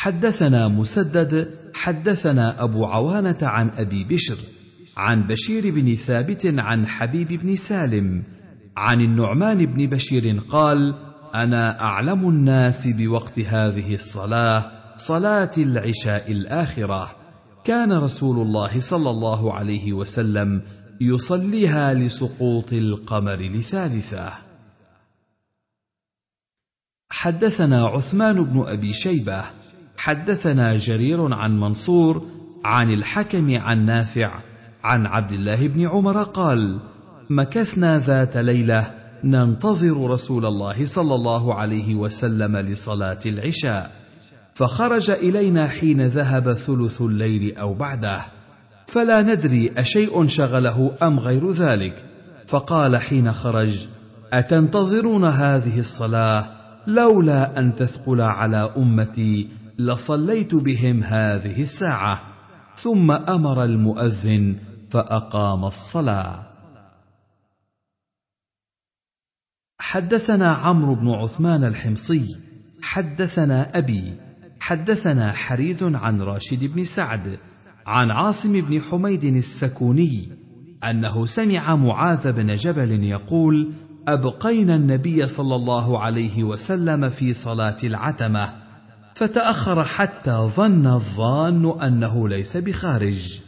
حدثنا 0.00 0.68
مسدد 0.68 1.54
حدثنا 1.74 2.62
أبو 2.62 2.84
عوانة 2.84 3.38
عن 3.42 3.70
أبي 3.70 4.04
بشر 4.04 4.36
عن 4.96 5.26
بشير 5.26 5.74
بن 5.74 5.94
ثابت 5.94 6.46
عن 6.46 6.86
حبيب 6.86 7.28
بن 7.28 7.56
سالم 7.56 8.22
عن 8.76 9.00
النعمان 9.00 9.66
بن 9.66 9.86
بشير 9.86 10.40
قال 10.48 10.94
أنا 11.34 11.80
أعلم 11.80 12.28
الناس 12.28 12.86
بوقت 12.86 13.38
هذه 13.38 13.94
الصلاة 13.94 14.70
صلاة 14.96 15.50
العشاء 15.58 16.32
الآخرة. 16.32 17.10
كان 17.64 17.92
رسول 17.92 18.46
الله 18.46 18.80
صلى 18.80 19.10
الله 19.10 19.54
عليه 19.54 19.92
وسلم 19.92 20.62
يصليها 21.00 21.94
لسقوط 21.94 22.72
القمر 22.72 23.36
لثالثة. 23.36 24.32
حدثنا 27.10 27.86
عثمان 27.86 28.44
بن 28.44 28.64
أبي 28.66 28.92
شيبة 28.92 29.59
حدثنا 30.00 30.76
جرير 30.76 31.34
عن 31.34 31.60
منصور 31.60 32.26
عن 32.64 32.90
الحكم 32.90 33.56
عن 33.58 33.84
نافع 33.84 34.40
عن 34.84 35.06
عبد 35.06 35.32
الله 35.32 35.68
بن 35.68 35.88
عمر 35.88 36.22
قال 36.22 36.78
مكثنا 37.30 37.98
ذات 37.98 38.36
ليلة 38.36 38.94
ننتظر 39.24 40.10
رسول 40.10 40.46
الله 40.46 40.84
صلى 40.84 41.14
الله 41.14 41.54
عليه 41.54 41.94
وسلم 41.94 42.56
لصلاة 42.56 43.18
العشاء 43.26 43.92
فخرج 44.54 45.10
إلينا 45.10 45.68
حين 45.68 46.06
ذهب 46.06 46.52
ثلث 46.52 47.00
الليل 47.00 47.56
أو 47.56 47.74
بعده 47.74 48.22
فلا 48.86 49.22
ندري 49.22 49.72
أشيء 49.76 50.26
شغله 50.26 50.92
أم 51.02 51.20
غير 51.20 51.52
ذلك 51.52 52.04
فقال 52.46 52.96
حين 52.96 53.32
خرج 53.32 53.86
أتنتظرون 54.32 55.24
هذه 55.24 55.80
الصلاة 55.80 56.46
لولا 56.86 57.58
أن 57.58 57.76
تثقل 57.76 58.20
على 58.20 58.72
أمتي 58.76 59.59
لصليت 59.86 60.54
بهم 60.54 61.02
هذه 61.02 61.62
الساعة 61.62 62.20
ثم 62.76 63.10
أمر 63.10 63.64
المؤذن 63.64 64.56
فأقام 64.90 65.64
الصلاة. 65.64 66.46
حدثنا 69.78 70.54
عمرو 70.54 70.94
بن 70.94 71.08
عثمان 71.08 71.64
الحمصي 71.64 72.36
حدثنا 72.82 73.78
أبي 73.78 74.14
حدثنا 74.60 75.32
حريز 75.32 75.82
عن 75.82 76.22
راشد 76.22 76.64
بن 76.64 76.84
سعد 76.84 77.38
عن 77.86 78.10
عاصم 78.10 78.60
بن 78.60 78.80
حميد 78.80 79.24
السكوني 79.24 80.28
أنه 80.84 81.26
سمع 81.26 81.76
معاذ 81.76 82.32
بن 82.32 82.56
جبل 82.56 83.04
يقول 83.04 83.72
أبقينا 84.08 84.76
النبي 84.76 85.28
صلى 85.28 85.56
الله 85.56 85.98
عليه 85.98 86.44
وسلم 86.44 87.10
في 87.10 87.34
صلاة 87.34 87.76
العتمة 87.84 88.59
فتأخر 89.20 89.84
حتى 89.84 90.30
ظن 90.30 90.86
الظان 90.86 91.80
أنه 91.82 92.28
ليس 92.28 92.56
بخارج. 92.56 93.40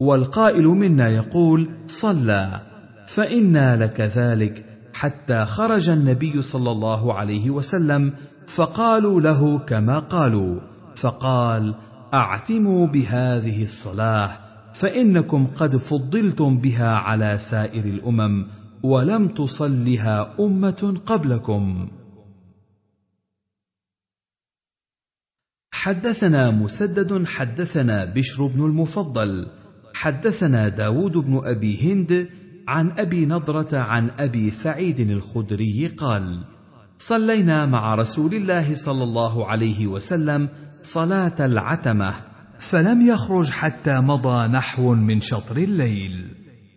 والقائل 0.00 0.64
منا 0.64 1.08
يقول 1.08 1.70
صلى 1.86 2.60
فإنا 3.06 3.76
لك 3.76 4.00
ذلك. 4.00 4.64
حتى 4.94 5.44
خرج 5.44 5.90
النبي 5.90 6.42
صلى 6.42 6.70
الله 6.70 7.14
عليه 7.14 7.50
وسلم 7.50 8.12
فقالوا 8.46 9.20
له 9.20 9.58
كما 9.58 9.98
قالوا. 9.98 10.60
فقال 10.96 11.74
أعتموا 12.14 12.86
بهذه 12.86 13.62
الصلاة 13.62 14.30
فإنكم 14.74 15.46
قد 15.46 15.76
فضلتم 15.76 16.58
بها 16.58 16.88
على 16.88 17.38
سائر 17.38 17.84
الأمم 17.84 18.46
ولم 18.82 19.28
تصلها 19.28 20.34
أمة 20.40 21.00
قبلكم. 21.06 21.88
حدثنا 25.80 26.50
مسدد 26.50 27.26
حدثنا 27.26 28.04
بشر 28.04 28.46
بن 28.46 28.64
المفضل 28.64 29.46
حدثنا 29.94 30.68
داود 30.68 31.12
بن 31.12 31.40
أبي 31.44 31.92
هند 31.92 32.28
عن 32.68 32.90
أبي 32.98 33.26
نضرة 33.26 33.78
عن 33.78 34.10
أبي 34.18 34.50
سعيد 34.50 35.00
الخدري 35.00 35.86
قال 35.86 36.44
صلينا 36.98 37.66
مع 37.66 37.94
رسول 37.94 38.34
الله 38.34 38.74
صلى 38.74 39.04
الله 39.04 39.46
عليه 39.46 39.86
وسلم 39.86 40.48
صلاة 40.82 41.46
العتمة 41.46 42.14
فلم 42.58 43.02
يخرج 43.02 43.50
حتى 43.50 44.00
مضى 44.00 44.48
نحو 44.48 44.94
من 44.94 45.20
شطر 45.20 45.56
الليل. 45.56 46.34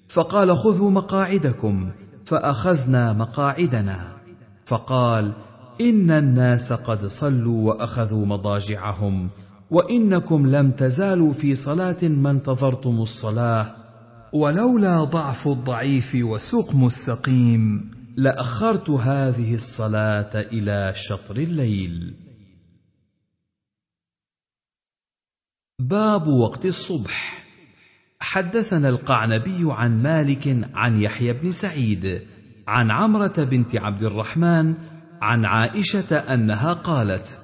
فقال 0.08 0.58
خذوا 0.58 0.92
مقاعدكم 0.92 1.92
فأخذنا 2.26 3.14
مقاعدنا. 3.14 4.14
فقال 4.66 5.34
ان 5.82 6.12
الناس 6.12 6.74
قد 6.74 7.06
صلوا 7.06 7.74
واخذوا 7.74 8.26
مضاجعهم 8.26 9.30
وانكم 9.72 10.48
لم 10.48 10.72
تزالوا 10.72 11.34
في 11.34 11.56
صلاه 11.56 12.04
ما 12.04 12.32
انتظرتم 12.32 13.02
الصلاه 13.02 13.76
ولولا 14.34 15.04
ضعف 15.04 15.48
الضعيف 15.48 16.12
وسقم 16.16 16.86
السقيم 16.86 17.92
لاخرت 18.18 18.90
هذه 18.90 19.56
الصلاه 19.56 20.42
إلى 20.42 20.94
شطر 20.96 21.36
الليل. 21.36 22.14
باب 25.80 26.28
وقت 26.28 26.66
الصبح. 26.66 27.44
حدثنا 28.20 28.90
القعنبي 28.90 29.60
عن 29.64 30.04
مالك 30.04 30.70
عن 30.74 30.98
يحيى 30.98 31.34
بن 31.34 31.52
سعيد 31.52 32.22
عن 32.68 32.92
عمره 32.92 33.44
بنت 33.44 33.76
عبد 33.76 34.04
الرحمن 34.04 34.76
عن 35.24 35.46
عائشة 35.46 36.16
أنها 36.18 36.74
قالت 36.74 37.40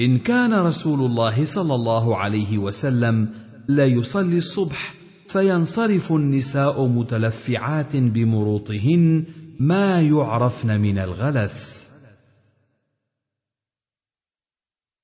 إن 0.00 0.18
كان 0.18 0.54
رسول 0.54 1.00
الله 1.00 1.44
صلى 1.44 1.74
الله 1.74 2.16
عليه 2.16 2.58
وسلم 2.58 3.28
ليصلي 3.68 4.38
الصبح 4.38 4.94
فينصرف 5.28 6.12
النساء 6.12 6.86
متلفعات 6.86 7.96
بمروطهن 7.96 9.24
ما 9.60 10.00
يعرفن 10.00 10.80
من 10.80 10.98
الغلس. 10.98 11.86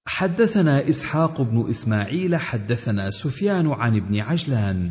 حدثنا 0.07 0.89
إسحاق 0.89 1.43
بن 1.43 1.71
إسماعيل 1.71 2.37
حدثنا 2.37 3.11
سفيان 3.11 3.67
عن 3.67 3.97
ابن 3.97 4.21
عجلان 4.21 4.91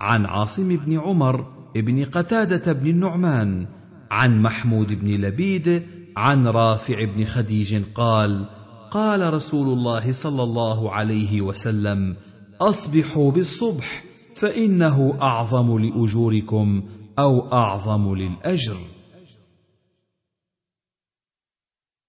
عن 0.00 0.26
عاصم 0.26 0.76
بن 0.76 0.98
عمر 0.98 1.46
ابن 1.76 2.04
قتادة 2.04 2.72
بن 2.72 2.86
النعمان 2.86 3.66
عن 4.10 4.42
محمود 4.42 4.92
بن 4.92 5.08
لبيد 5.08 5.82
عن 6.16 6.46
رافع 6.46 7.04
بن 7.04 7.24
خديج 7.24 7.82
قال 7.94 8.44
قال 8.90 9.34
رسول 9.34 9.68
الله 9.78 10.12
صلى 10.12 10.42
الله 10.42 10.92
عليه 10.92 11.40
وسلم 11.40 12.16
أصبحوا 12.60 13.30
بالصبح 13.32 14.04
فإنه 14.34 15.18
أعظم 15.22 15.78
لأجوركم 15.78 16.82
أو 17.18 17.52
أعظم 17.52 18.14
للأجر. 18.14 18.76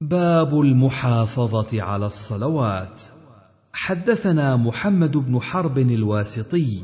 باب 0.02 0.60
المحافظة 0.60 1.82
على 1.82 2.06
الصلوات. 2.06 3.02
حدثنا 3.74 4.56
محمد 4.56 5.18
بن 5.18 5.40
حرب 5.40 5.78
الواسطي 5.78 6.84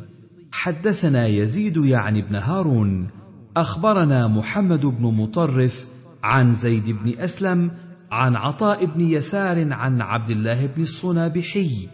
حدثنا 0.52 1.28
يزيد 1.28 1.78
يعني 1.78 2.22
بن 2.22 2.36
هارون 2.36 3.10
أخبرنا 3.58 4.28
محمد 4.28 4.86
بن 4.86 5.04
مطرف 5.04 5.88
عن 6.24 6.52
زيد 6.52 6.90
بن 6.90 7.20
أسلم 7.20 7.72
عن 8.12 8.36
عطاء 8.36 8.86
بن 8.86 9.02
يسار 9.02 9.74
عن 9.74 10.02
عبد 10.02 10.30
الله 10.30 10.66
بن 10.66 10.82
الصنابحي. 10.82 11.88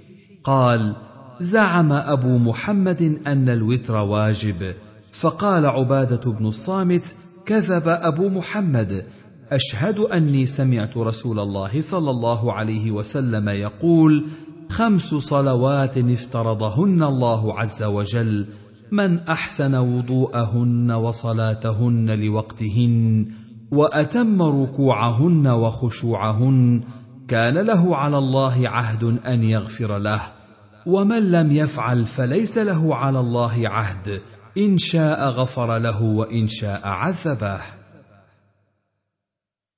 قال 0.44 0.96
زعم 1.40 1.92
أبو 1.92 2.38
محمد 2.38 3.20
أن 3.28 3.50
الوتر 3.50 3.96
واجب. 3.96 4.74
فقال 5.12 5.66
عبادة 5.66 6.32
بن 6.32 6.46
الصامت 6.46 7.16
كذب 7.46 7.84
أبو 7.88 8.30
محمد. 8.30 9.06
أشهد 9.52 10.00
أني 10.00 10.46
سمعت 10.46 10.98
رسول 10.98 11.40
الله 11.40 11.82
صلى 11.82 12.12
الله 12.12 12.54
عليه 12.54 12.92
وسلم 12.92 13.50
يقول 13.50 14.26
خمس 14.70 15.16
صلوات 15.16 15.98
افترضهن 15.98 17.04
الله 17.04 17.60
عز 17.60 17.84
وجل. 17.84 18.46
من 18.92 19.20
أحسن 19.20 19.76
وضوءهن 19.76 20.92
وصلاتهن 20.92 22.20
لوقتهن. 22.20 23.26
وأتم 23.76 24.42
ركوعهن 24.42 25.48
وخشوعهن 25.48 26.84
كان 27.28 27.58
له 27.58 27.96
على 27.96 28.18
الله 28.18 28.70
عهد 28.70 29.04
أن 29.04 29.44
يغفر 29.44 29.98
له 29.98 30.22
ومن 30.86 31.32
لم 31.32 31.52
يفعل 31.52 32.06
فليس 32.06 32.58
له 32.58 32.96
على 32.96 33.20
الله 33.20 33.70
عهد 33.70 34.22
إن 34.58 34.78
شاء 34.78 35.30
غفر 35.30 35.78
له 35.78 36.04
وإن 36.04 36.48
شاء 36.48 36.88
عذبه. 36.88 37.60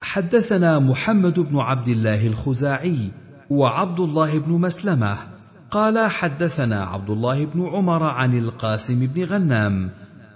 حدثنا 0.02 0.80
محمد 0.80 1.40
بن 1.40 1.60
عبد 1.60 1.88
الله 1.88 2.28
الخزاعي 2.28 3.12
وعبد 3.50 4.00
الله 4.00 4.40
بن 4.40 4.52
مسلمة 4.52 5.18
قال 5.72 6.12
حدثنا 6.12 6.84
عبد 6.84 7.10
الله 7.10 7.46
بن 7.46 7.68
عمر 7.68 8.04
عن 8.04 8.38
القاسم 8.38 9.08
بن 9.08 9.24
غنام 9.24 9.90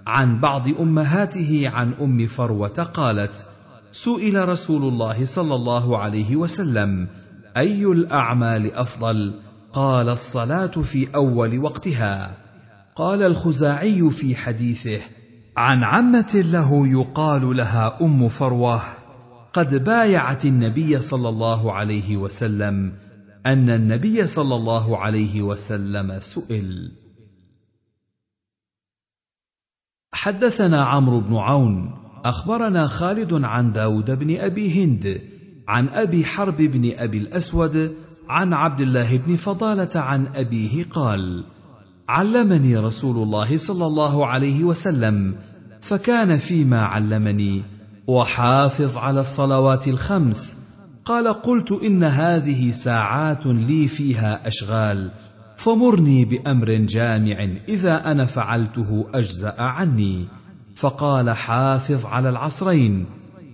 عن 0.06 0.40
بعض 0.40 0.68
أمهاته 0.68 1.68
عن 1.68 1.92
أم 1.92 2.26
فروة 2.26 2.68
قالت 2.68 3.46
سئل 3.92 4.48
رسول 4.48 4.82
الله 4.82 5.24
صلى 5.24 5.54
الله 5.54 5.98
عليه 5.98 6.36
وسلم 6.36 7.08
أي 7.56 7.84
الأعمال 7.84 8.72
أفضل؟ 8.72 9.40
قال 9.72 10.08
الصلاة 10.08 10.66
في 10.66 11.14
أول 11.14 11.58
وقتها. 11.58 12.36
قال 12.96 13.22
الخزاعي 13.22 14.10
في 14.10 14.36
حديثه 14.36 15.00
عن 15.56 15.84
عمة 15.84 16.44
له 16.44 16.88
يقال 16.88 17.56
لها 17.56 17.98
أم 18.00 18.28
فروة 18.28 18.82
قد 19.52 19.84
بايعت 19.84 20.44
النبي 20.44 21.00
صلى 21.00 21.28
الله 21.28 21.72
عليه 21.72 22.16
وسلم 22.16 22.92
أن 23.46 23.70
النبي 23.70 24.26
صلى 24.26 24.54
الله 24.54 24.98
عليه 24.98 25.42
وسلم 25.42 26.20
سئل. 26.20 26.92
حدثنا 30.14 30.84
عمرو 30.84 31.20
بن 31.20 31.36
عون 31.36 32.01
أخبرنا 32.24 32.86
خالد 32.86 33.44
عن 33.44 33.72
داود 33.72 34.10
بن 34.10 34.36
أبي 34.36 34.84
هند 34.84 35.20
عن 35.68 35.88
أبي 35.88 36.24
حرب 36.24 36.56
بن 36.56 36.92
أبي 36.96 37.18
الأسود 37.18 37.92
عن 38.28 38.54
عبد 38.54 38.80
الله 38.80 39.18
بن 39.18 39.36
فضالة 39.36 40.00
عن 40.00 40.26
أبيه 40.26 40.84
قال 40.84 41.44
علمني 42.08 42.76
رسول 42.76 43.16
الله 43.16 43.56
صلى 43.56 43.86
الله 43.86 44.26
عليه 44.26 44.64
وسلم 44.64 45.34
فكان 45.80 46.36
فيما 46.36 46.84
علمني 46.84 47.62
وحافظ 48.06 48.96
على 48.96 49.20
الصلوات 49.20 49.88
الخمس. 49.88 50.54
قال 51.04 51.28
قلت 51.28 51.72
إن 51.72 52.04
هذه 52.04 52.70
ساعات 52.70 53.46
لي 53.46 53.88
فيها 53.88 54.48
أشغال 54.48 55.10
فمرني 55.56 56.24
بأمر 56.24 56.72
جامع 56.72 57.48
إذا 57.68 58.10
أنا 58.10 58.24
فعلته 58.24 59.06
أجزأ 59.14 59.54
عني. 59.58 60.26
فقال 60.76 61.30
حافظ 61.30 62.06
على 62.06 62.28
العصرين 62.28 63.06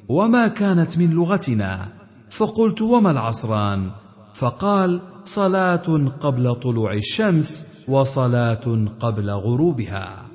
وما 0.09 0.49
كانت 0.49 0.99
من 0.99 1.11
لغتنا؟ 1.11 1.89
فقلت 2.31 2.83
وما 2.83 3.11
العصران؟ 3.11 3.91
فقال 4.35 5.01
صلاة 5.25 6.13
قبل 6.21 6.55
طلوع 6.55 6.93
الشمس 6.93 7.65
وصلاة 7.89 8.89
قبل 9.01 9.31
غروبها. 9.31 10.27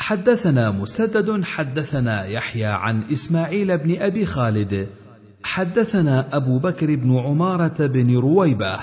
حدثنا 0.00 0.70
مسدد 0.70 1.44
حدثنا 1.44 2.24
يحيى 2.24 2.66
عن 2.66 3.02
إسماعيل 3.02 3.78
بن 3.78 4.02
أبي 4.02 4.26
خالد 4.26 4.88
حدثنا 5.42 6.36
أبو 6.36 6.58
بكر 6.58 6.94
بن 6.94 7.18
عمارة 7.18 7.86
بن 7.86 8.16
رويبة 8.16 8.78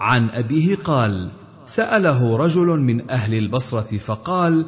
عن 0.00 0.30
أبيه 0.30 0.76
قال 0.76 1.30
سأله 1.64 2.36
رجل 2.36 2.66
من 2.66 3.10
أهل 3.10 3.34
البصرة 3.34 3.98
فقال 3.98 4.66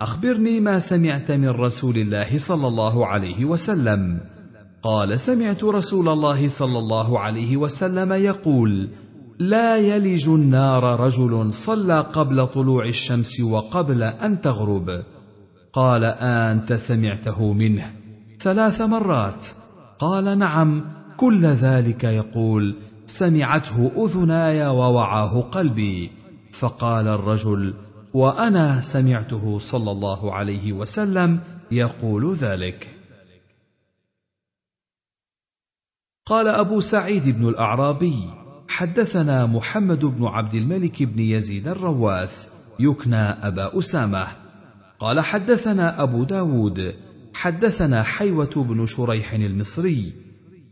أخبرني 0.00 0.60
ما 0.60 0.78
سمعت 0.78 1.30
من 1.30 1.48
رسول 1.48 1.96
الله 1.96 2.38
صلى 2.38 2.66
الله 2.66 3.06
عليه 3.06 3.44
وسلم. 3.44 4.20
قال 4.82 5.20
سمعت 5.20 5.64
رسول 5.64 6.08
الله 6.08 6.48
صلى 6.48 6.78
الله 6.78 7.20
عليه 7.20 7.56
وسلم 7.56 8.12
يقول 8.12 8.88
لا 9.38 9.76
يلج 9.76 10.28
النار 10.28 11.00
رجل 11.00 11.52
صلى 11.52 12.00
قبل 12.00 12.46
طلوع 12.46 12.84
الشمس 12.84 13.40
وقبل 13.40 14.02
أن 14.02 14.40
تغرب. 14.40 15.02
قال 15.72 16.04
أنت 16.04 16.72
سمعته 16.72 17.52
منه 17.52 17.90
ثلاث 18.40 18.80
مرات. 18.80 19.46
قال 19.98 20.38
نعم 20.38 20.84
كل 21.16 21.46
ذلك 21.46 22.04
يقول 22.04 22.76
سمعته 23.06 23.90
أذناي 24.04 24.66
ووعاه 24.66 25.40
قلبي. 25.40 26.10
فقال 26.58 27.08
الرجل 27.08 27.74
وأنا 28.14 28.80
سمعته 28.80 29.58
صلى 29.58 29.90
الله 29.90 30.32
عليه 30.34 30.72
وسلم 30.72 31.40
يقول 31.70 32.34
ذلك. 32.34 32.88
قال 36.26 36.48
أبو 36.48 36.80
سعيد 36.80 37.28
بن 37.28 37.48
الأعرابي 37.48 38.30
حدثنا 38.68 39.46
محمد 39.46 40.04
بن 40.04 40.24
عبد 40.24 40.54
الملك 40.54 41.02
بن 41.02 41.18
يزيد 41.18 41.68
الرواس 41.68 42.48
يكنى 42.80 43.16
أبا 43.16 43.78
أسامة. 43.78 44.26
قال 44.98 45.20
حدثنا 45.20 46.02
أبو 46.02 46.24
داود 46.24 46.94
حدثنا 47.34 48.02
حيوة 48.02 48.50
بن 48.56 48.86
شريح 48.86 49.32
المصري. 49.32 50.12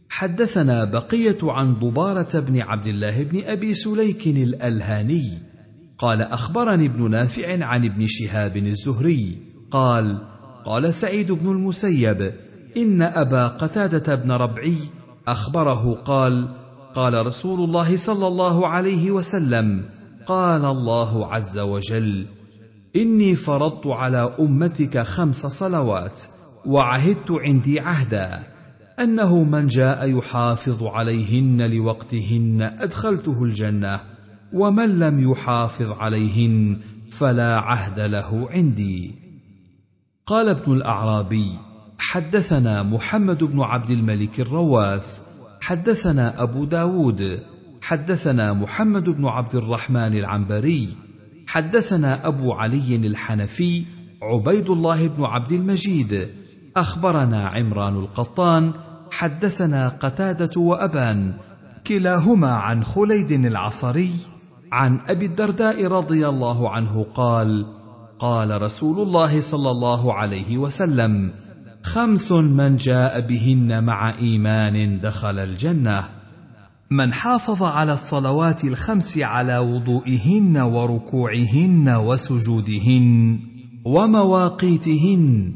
حدثنا 0.09 0.85
بقية 0.85 1.39
عن 1.43 1.75
ضبارة 1.75 2.41
بن 2.41 2.61
عبد 2.61 2.87
الله 2.87 3.23
بن 3.23 3.45
أبي 3.45 3.75
سليك 3.75 4.27
الألهاني. 4.27 5.54
قال 6.05 6.23
أخبرني 6.23 6.87
ابن 6.87 7.11
نافع 7.11 7.65
عن 7.65 7.85
ابن 7.85 8.07
شهاب 8.07 8.57
الزهري. 8.57 9.39
قال 9.71 10.19
قال 10.67 10.95
سعيد 10.95 11.33
بن 11.33 11.51
المسيب 11.51 12.33
إن 12.77 13.03
أبا 13.03 13.49
قتادة 13.49 14.15
بن 14.15 14.33
ربعي 14.33 14.77
أخبره 15.29 15.95
قال 15.95 16.49
قال 16.95 17.27
رسول 17.27 17.65
الله 17.65 17.97
صلى 17.97 18.27
الله 18.27 18.69
عليه 18.69 19.11
وسلم 19.11 19.85
قال 20.27 20.65
الله 20.65 21.33
عز 21.33 21.59
وجل 21.59 22.27
إني 22.97 23.35
فرضت 23.35 23.87
على 23.87 24.37
أمتك 24.41 25.03
خمس 25.03 25.47
صلوات 25.47 26.21
وعهدت 26.67 27.31
عندي 27.31 27.81
عهدا 27.81 28.43
أنه 29.01 29.45
من 29.45 29.67
جاء 29.67 30.19
يحافظ 30.19 30.83
عليهن 30.83 31.71
لوقتهن 31.71 32.63
أدخلته 32.81 33.43
الجنة. 33.43 34.14
ومن 34.55 34.99
لم 34.99 35.31
يحافظ 35.31 35.93
عليهن 35.93 36.81
فلا 37.11 37.57
عهد 37.57 38.01
له 38.01 38.49
عندي. 38.51 39.25
قال 40.27 40.49
ابن 40.49 40.73
الأعرابي 40.73 41.59
حدثنا 41.99 42.83
محمد 42.83 43.45
بن 43.45 43.61
عبد 43.61 43.91
الملك 43.91 44.41
الرواس 44.41 45.21
حدثنا 45.61 46.43
أبو 46.43 46.65
داود 46.65 47.43
حدثنا 47.83 48.53
محمد 48.53 49.11
بن 49.11 49.27
عبد 49.27 49.55
الرحمن 49.55 50.15
العنبري 50.17 50.89
حدثنا 51.47 52.27
أبو 52.27 52.53
علي 52.53 52.97
الحنفي 52.97 53.85
عبيد 54.23 54.71
الله 54.71 55.09
بن 55.09 55.25
عبد 55.25 55.53
المجيد 55.53 56.29
أخبرنا 56.77 57.49
عمران 57.53 57.97
القطان 57.97 58.73
حدثنا 59.11 59.89
قتادة 59.89 60.61
وأبان 60.61 61.35
كلاهما 61.87 62.51
عن 62.51 62.83
خليد 62.83 63.33
العصري 63.33 64.11
عن 64.75 65.01
أبي 65.09 65.27
الدرداء 65.27 65.87
رضي 65.87 66.29
الله 66.29 66.71
عنه 66.71 67.07
قال 67.15 67.67
قال 68.19 68.63
رسول 68.63 69.01
الله 69.01 69.41
صلى 69.41 69.71
الله 69.71 70.15
عليه 70.15 70.59
وسلم 70.59 71.31
خمس 71.83 72.33
من 72.33 72.77
جاء 72.77 73.21
بهن 73.21 73.85
مع 73.85 74.19
إيمان 74.19 75.01
دخل 75.01 75.39
الجنة. 75.39 76.05
من 76.91 77.13
حافظ 77.13 77.63
على 77.63 77.93
الصلوات 77.93 78.65
الخمس 78.65 79.19
على 79.19 79.59
وضوئهن 79.59 80.59
وركوعهن 80.59 81.89
وسجودهن 81.89 83.39
ومواقيتهن 83.85 85.55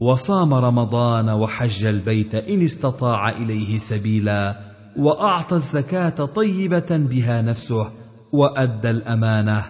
وصام 0.00 0.54
رمضان 0.54 1.28
وحج 1.28 1.84
البيت 1.84 2.34
إن 2.34 2.62
استطاع 2.62 3.30
إليه 3.30 3.78
سبيلا 3.78 4.60
وأعطى 4.96 5.56
الزكاة 5.56 6.24
طيبة 6.26 6.96
بها 6.96 7.42
نفسه 7.42 7.97
وأدى 8.32 8.90
الأمانة. 8.90 9.64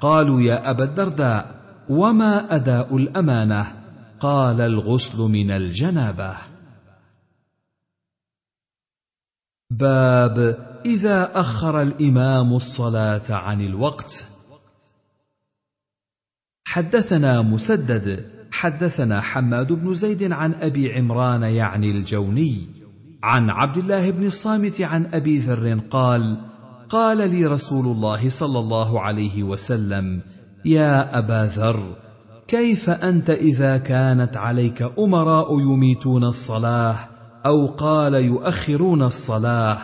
قالوا 0.00 0.40
يا 0.40 0.70
أبا 0.70 0.84
الدرداء 0.84 1.60
وما 1.88 2.54
أداء 2.54 2.96
الأمانة؟ 2.96 3.76
قال 4.20 4.60
الغسل 4.60 5.18
من 5.18 5.50
الجنابة. 5.50 6.36
باب 9.70 10.58
إذا 10.84 11.40
أخر 11.40 11.82
الإمام 11.82 12.54
الصلاة 12.54 13.30
عن 13.30 13.60
الوقت. 13.60 14.24
حدثنا 16.64 17.42
مسدد 17.42 18.30
حدثنا 18.52 19.20
حماد 19.20 19.72
بن 19.72 19.94
زيد 19.94 20.32
عن 20.32 20.54
أبي 20.54 20.92
عمران 20.92 21.42
يعني 21.42 21.90
الجوني 21.90 22.66
عن 23.22 23.50
عبد 23.50 23.78
الله 23.78 24.10
بن 24.10 24.26
الصامت 24.26 24.80
عن 24.80 25.06
أبي 25.06 25.38
ذر 25.38 25.80
قال 25.90 26.49
قال 26.90 27.30
لي 27.30 27.46
رسول 27.46 27.86
الله 27.86 28.28
صلى 28.28 28.58
الله 28.58 29.00
عليه 29.00 29.42
وسلم 29.42 30.20
يا 30.64 31.18
أبا 31.18 31.50
ذر 31.56 31.82
كيف 32.48 32.90
أنت 32.90 33.30
إذا 33.30 33.76
كانت 33.78 34.36
عليك 34.36 34.82
أمراء 34.98 35.60
يميتون 35.60 36.24
الصلاة 36.24 36.96
أو 37.46 37.66
قال 37.66 38.14
يؤخرون 38.14 39.02
الصلاة؟ 39.02 39.78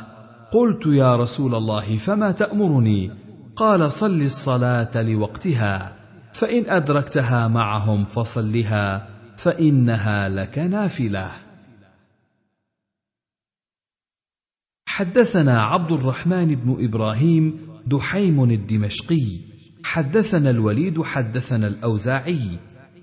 قلت 0.53 0.87
يا 0.87 1.17
رسول 1.17 1.55
الله 1.55 1.97
فما 1.97 2.33
تأمرني؟ 2.33 3.11
قال 3.57 3.93
صل 3.93 4.23
الصلاة 4.23 5.03
لوقتها 5.03 5.93
فإن 6.33 6.71
أدركتها 6.71 7.49
معهم 7.49 8.05
فصلها 8.05 9.07
فإنها 9.37 10.29
لك 10.29 10.59
نافلة. 10.59 11.46
حدثنا 14.97 15.63
عبد 15.63 15.93
الرحمن 15.93 16.47
بن 16.47 16.77
إبراهيم 16.85 17.59
دحيم 17.87 18.45
الدمشقي 18.45 19.27
حدثنا 19.85 20.51
الوليد 20.51 21.03
حدثنا 21.03 21.67
الأوزاعي. 21.67 22.41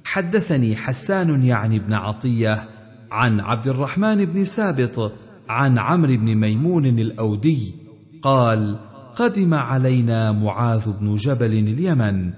حدثني 0.04 0.76
حسان 0.76 1.44
يعني 1.44 1.80
بن 1.80 1.94
عطية 1.94 2.70
عن 3.12 3.40
عبد 3.40 3.68
الرحمن 3.68 4.26
بن 4.26 4.46
سابط 4.46 5.12
عن 5.50 5.80
عمرو 5.80 6.16
بن 6.16 6.36
ميمون 6.36 6.86
الأودي 6.86 7.76
قال 8.22 8.80
قدم 9.16 9.54
علينا 9.54 10.32
معاذ 10.32 10.92
بن 10.92 11.16
جبل 11.16 11.54
اليمن 11.54 12.34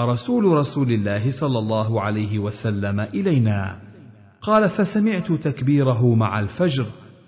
رسول 0.00 0.44
رسول 0.44 0.92
الله 0.92 1.30
صلى 1.30 1.58
الله 1.58 2.00
عليه 2.00 2.38
وسلم 2.38 3.00
إلينا. 3.00 3.78
قال 4.42 4.68
فسمعت 4.68 5.32
تكبيره 5.32 6.14
مع 6.14 6.40
الفجر 6.40 6.86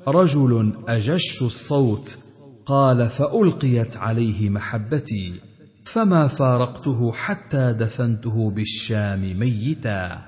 رجل 0.08 0.72
أجش 0.88 1.42
الصوت 1.42 2.18
قال 2.66 3.08
فألقيت 3.08 3.96
عليه 3.96 4.50
محبتي 4.50 5.32
فما 5.84 6.26
فارقته 6.26 7.12
حتى 7.12 7.72
دفنته 7.72 8.50
بالشام 8.50 9.38
ميتا. 9.38 10.18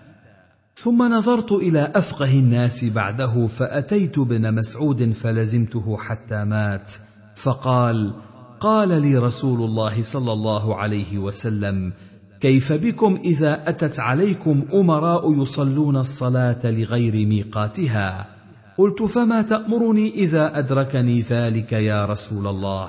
ثم 0.76 1.02
نظرت 1.02 1.52
إلى 1.52 1.92
أفقه 1.94 2.38
الناس 2.38 2.84
بعده 2.84 3.46
فأتيت 3.46 4.18
ابن 4.18 4.54
مسعود 4.54 5.12
فلزمته 5.12 5.96
حتى 5.96 6.44
مات 6.44 6.92
فقال 7.36 8.12
قال 8.60 8.88
لي 9.02 9.18
رسول 9.18 9.62
الله 9.62 10.02
صلى 10.02 10.32
الله 10.32 10.76
عليه 10.76 11.18
وسلم 11.18 11.92
كيف 12.40 12.72
بكم 12.72 13.18
إذا 13.24 13.68
أتت 13.68 14.00
عليكم 14.00 14.64
أمراء 14.74 15.42
يصلون 15.42 15.96
الصلاة 15.96 16.70
لغير 16.70 17.26
ميقاتها؟ 17.26 18.33
قلت 18.78 19.02
فما 19.02 19.42
تأمرني 19.42 20.14
إذا 20.14 20.58
أدركني 20.58 21.20
ذلك 21.20 21.72
يا 21.72 22.06
رسول 22.06 22.46
الله؟ 22.46 22.88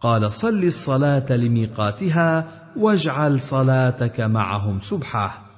قال 0.00 0.32
صل 0.32 0.64
الصلاة 0.64 1.36
لميقاتها 1.36 2.48
واجعل 2.76 3.40
صلاتك 3.40 4.20
معهم 4.20 4.80
سبحه 4.80 5.48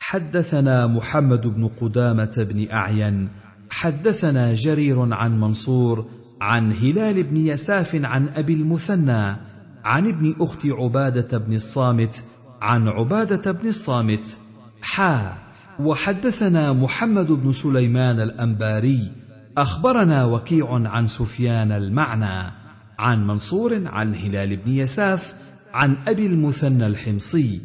حدثنا 0.00 0.86
محمد 0.86 1.46
بن 1.46 1.68
قدامة 1.80 2.34
بن 2.36 2.70
أعين 2.70 3.28
حدثنا 3.70 4.54
جرير 4.54 5.14
عن 5.14 5.40
منصور 5.40 6.06
عن 6.40 6.72
هلال 6.72 7.22
بن 7.22 7.36
يساف 7.36 7.94
عن 7.94 8.28
أبي 8.28 8.54
المثنى 8.54 9.36
عن 9.84 10.06
ابن 10.06 10.34
أخت 10.40 10.66
عبادة 10.66 11.38
بن 11.38 11.54
الصامت 11.54 12.24
عن 12.62 12.88
عبادة 12.88 13.52
بن 13.52 13.68
الصامت. 13.68 14.38
حا 14.82 15.49
وحدثنا 15.84 16.72
محمد 16.72 17.32
بن 17.32 17.52
سليمان 17.52 18.20
الأنباري 18.20 19.12
أخبرنا 19.58 20.24
وكيع 20.24 20.66
عن 20.72 21.06
سفيان 21.06 21.72
المعنى 21.72 22.52
عن 22.98 23.26
منصور 23.26 23.80
عن 23.86 24.14
هلال 24.14 24.56
بن 24.56 24.72
يساف 24.72 25.34
عن 25.74 25.96
أبي 26.08 26.26
المثنى 26.26 26.86
الحمصي 26.86 27.60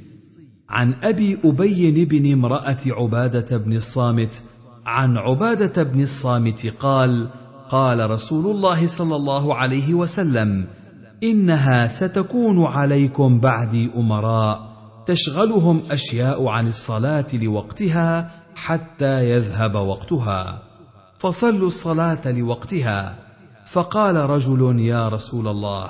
عن 0.69 0.93
أبي 1.03 1.39
أبي 1.45 2.05
بن 2.05 2.31
امرأة 2.31 2.77
عبادة 2.85 3.57
بن 3.57 3.73
الصامت 3.73 4.41
عن 4.85 5.17
عبادة 5.17 5.83
بن 5.83 6.01
الصامت 6.01 6.67
قال 6.79 7.27
قال 7.69 8.09
رسول 8.09 8.55
الله 8.55 8.87
صلى 8.87 9.15
الله 9.15 9.55
عليه 9.55 9.93
وسلم 9.93 10.67
إنها 11.23 11.87
ستكون 11.87 12.65
عليكم 12.65 13.39
بعدي 13.39 13.91
أمراء. 13.97 14.74
تشغلهم 15.07 15.81
أشياء 15.91 16.47
عن 16.47 16.67
الصلاة 16.67 17.25
لوقتها 17.33 18.31
حتى 18.55 19.29
يذهب 19.29 19.75
وقتها. 19.75 20.63
فصلوا 21.19 21.67
الصلاة 21.67 22.31
لوقتها. 22.31 23.19
فقال 23.65 24.15
رجل 24.15 24.79
يا 24.79 25.09
رسول 25.09 25.47
الله 25.47 25.89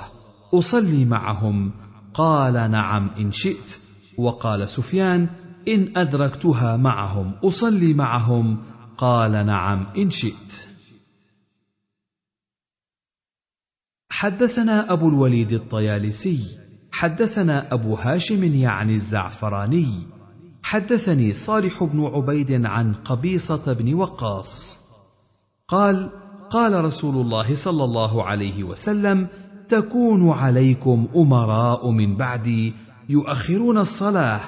أصلي 0.54 1.04
معهم. 1.04 1.72
قال 2.14 2.70
نعم 2.70 3.10
إن 3.18 3.32
شئت. 3.32 3.78
وقال 4.18 4.70
سفيان 4.70 5.28
إن 5.68 5.96
أدركتها 5.96 6.76
معهم 6.76 7.32
أصلي 7.44 7.94
معهم. 7.94 8.58
قال 8.98 9.46
نعم 9.46 9.86
إن 9.96 10.10
شئت. 10.10 10.66
حدثنا 14.10 14.92
أبو 14.92 15.08
الوليد 15.08 15.52
الطيالسي 15.52 16.65
حدثنا 16.98 17.72
أبو 17.72 17.94
هاشم 17.94 18.44
يعني 18.44 18.94
الزعفراني. 18.94 19.88
حدثني 20.62 21.34
صالح 21.34 21.84
بن 21.84 22.04
عبيد 22.04 22.66
عن 22.66 22.94
قبيصة 22.94 23.72
بن 23.72 23.94
وقاص. 23.94 24.78
قال 25.68 26.10
قال 26.50 26.84
رسول 26.84 27.14
الله 27.14 27.54
صلى 27.54 27.84
الله 27.84 28.22
عليه 28.24 28.64
وسلم 28.64 29.26
تكون 29.68 30.30
عليكم 30.30 31.06
أمراء 31.16 31.90
من 31.90 32.16
بعدي 32.16 32.74
يؤخرون 33.08 33.78
الصلاة 33.78 34.40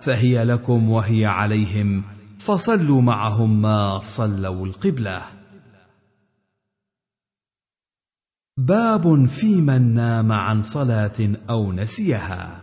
فهي 0.00 0.44
لكم 0.44 0.90
وهي 0.90 1.26
عليهم 1.26 2.02
فصلوا 2.38 3.02
معهم 3.02 3.62
ما 3.62 4.00
صلوا 4.00 4.66
القبلة. 4.66 5.22
باب 8.58 9.26
في 9.26 9.60
من 9.60 9.94
نام 9.94 10.32
عن 10.32 10.62
صلاة 10.62 11.30
أو 11.50 11.72
نسيها. 11.72 12.60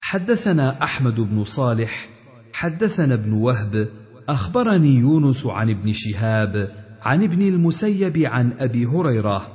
حدثنا 0.00 0.82
أحمد 0.82 1.20
بن 1.20 1.44
صالح 1.44 2.08
حدثنا 2.52 3.14
ابن 3.14 3.32
وهب 3.32 3.88
أخبرني 4.28 4.94
يونس 4.94 5.46
عن 5.46 5.70
ابن 5.70 5.92
شهاب 5.92 6.68
عن 7.02 7.22
ابن 7.22 7.42
المسيب 7.42 8.16
عن 8.18 8.52
أبي 8.58 8.86
هريرة 8.86 9.52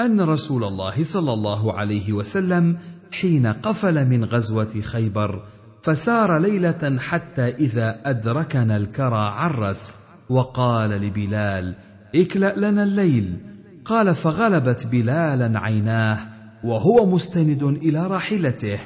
أن 0.00 0.20
رسول 0.20 0.64
الله 0.64 1.04
صلى 1.04 1.32
الله 1.32 1.72
عليه 1.72 2.12
وسلم 2.12 2.78
حين 3.12 3.46
قفل 3.46 4.06
من 4.06 4.24
غزوة 4.24 4.80
خيبر 4.80 5.42
فسار 5.82 6.38
ليلة 6.38 6.98
حتى 6.98 7.48
إذا 7.48 8.00
أدركنا 8.04 8.76
الكرى 8.76 9.28
عرس 9.32 9.94
وقال 10.28 10.90
لبلال 10.90 11.87
اكلأ 12.14 12.54
لنا 12.56 12.82
الليل. 12.82 13.36
قال 13.84 14.14
فغلبت 14.14 14.86
بلالا 14.86 15.58
عيناه 15.60 16.18
وهو 16.64 17.06
مستند 17.06 17.62
إلى 17.62 18.06
راحلته. 18.06 18.78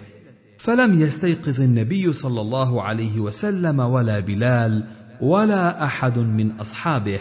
فلم 0.59 1.01
يستيقظ 1.01 1.61
النبي 1.61 2.13
صلى 2.13 2.41
الله 2.41 2.83
عليه 2.83 3.21
وسلم 3.21 3.81
ولا 3.81 4.21
بلال 4.21 4.85
ولا 5.21 5.85
أحد 5.85 6.19
من 6.19 6.61
أصحابه 6.61 7.19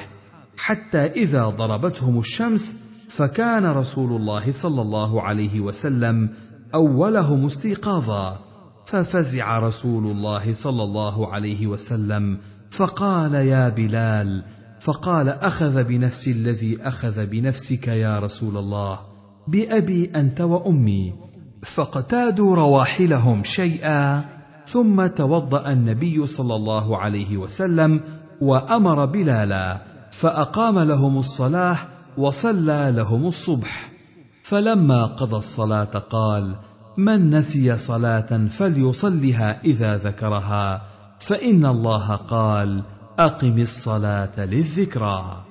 حتى 0.58 0.98
إذا 0.98 1.46
ضربتهم 1.50 2.20
الشمس 2.20 2.76
فكان 3.10 3.66
رسول 3.66 4.22
الله 4.22 4.52
صلى 4.52 4.82
الله 4.82 5.22
عليه 5.22 5.60
وسلم 5.60 6.30
أولهم 6.76 7.46
استيقاظا. 7.46 8.40
ففزع 8.86 9.60
رسول 9.60 10.12
الله 10.12 10.54
صلى 10.54 10.84
الله 10.84 11.34
عليه 11.34 11.68
وسلم 11.68 12.38
فقال 12.72 13.34
يا 13.34 13.70
بلال 13.70 14.44
فقال 14.82 15.30
أخذ 15.30 15.84
بنفسي 15.84 16.32
الذي 16.32 16.82
أخذ 16.82 17.26
بنفسك 17.26 17.88
يا 17.88 18.20
رسول 18.20 18.58
الله 18.58 19.00
بأبي 19.48 20.12
أنت 20.16 20.42
وأمي. 20.42 21.14
فاقتادوا 21.64 22.56
رواحلهم 22.56 23.44
شيئا 23.44 24.26
ثم 24.68 25.08
توضأ 25.08 25.72
النبي 25.72 26.28
صلى 26.28 26.56
الله 26.56 26.98
عليه 26.98 27.38
وسلم 27.38 28.00
وأمر 28.42 29.06
بلالا 29.06 29.82
فأقام 30.12 30.80
لهم 30.80 31.18
الصلاة 31.18 31.78
وصلى 32.18 32.94
لهم 32.96 33.26
الصبح. 33.26 33.90
فلما 34.44 35.06
قضى 35.06 35.38
الصلاة 35.38 35.98
قال 36.10 36.56
من 36.98 37.30
نسي 37.30 37.78
صلاة 37.78 38.48
فليصلها 38.48 39.62
إذا 39.66 39.98
ذكرها 39.98 40.82
فإن 41.20 41.66
الله 41.66 42.16
قال 42.16 42.84
أقم 43.20 43.58
الصلاة 43.58 44.46
للذكرى. 44.46 45.46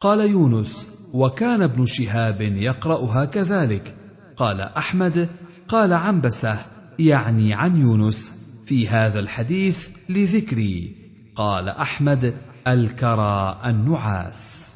قال 0.00 0.20
يونس 0.20 0.90
وكان 1.12 1.62
ابن 1.62 1.86
شهاب 1.86 2.40
يقرأها 2.40 3.24
كذلك. 3.24 3.96
قال 4.36 4.60
أحمد 4.60 5.28
قال 5.68 5.92
عنبسة 5.92 6.66
يعني 6.98 7.54
عن 7.54 7.76
يونس 7.76 8.32
في 8.66 8.88
هذا 8.88 9.18
الحديث 9.18 9.88
لذكري. 10.08 10.96
قال 11.36 11.68
أحمد 11.68 12.36
الكرى 12.68 13.60
النعاس. 13.64 14.74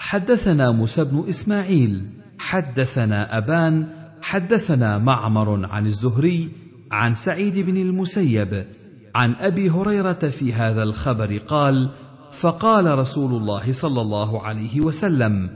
حدثنا 0.00 0.70
موسى 0.70 1.04
بن 1.04 1.28
إسماعيل 1.28 2.12
حدثنا 2.38 3.38
أبان 3.38 3.97
حدثنا 4.22 4.98
معمر 4.98 5.66
عن 5.66 5.86
الزهري 5.86 6.48
عن 6.92 7.14
سعيد 7.14 7.58
بن 7.58 7.76
المسيب 7.76 8.66
عن 9.14 9.34
أبي 9.34 9.70
هريرة 9.70 10.12
في 10.12 10.52
هذا 10.52 10.82
الخبر 10.82 11.38
قال 11.38 11.90
فقال 12.32 12.98
رسول 12.98 13.34
الله 13.34 13.72
صلى 13.72 14.00
الله 14.00 14.42
عليه 14.42 14.80
وسلم 14.80 15.50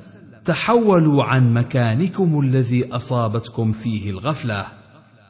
تحولوا 0.44 1.24
عن 1.24 1.54
مكانكم 1.54 2.40
الذي 2.40 2.92
أصابتكم 2.92 3.72
فيه 3.72 4.10
الغفلة. 4.10 4.66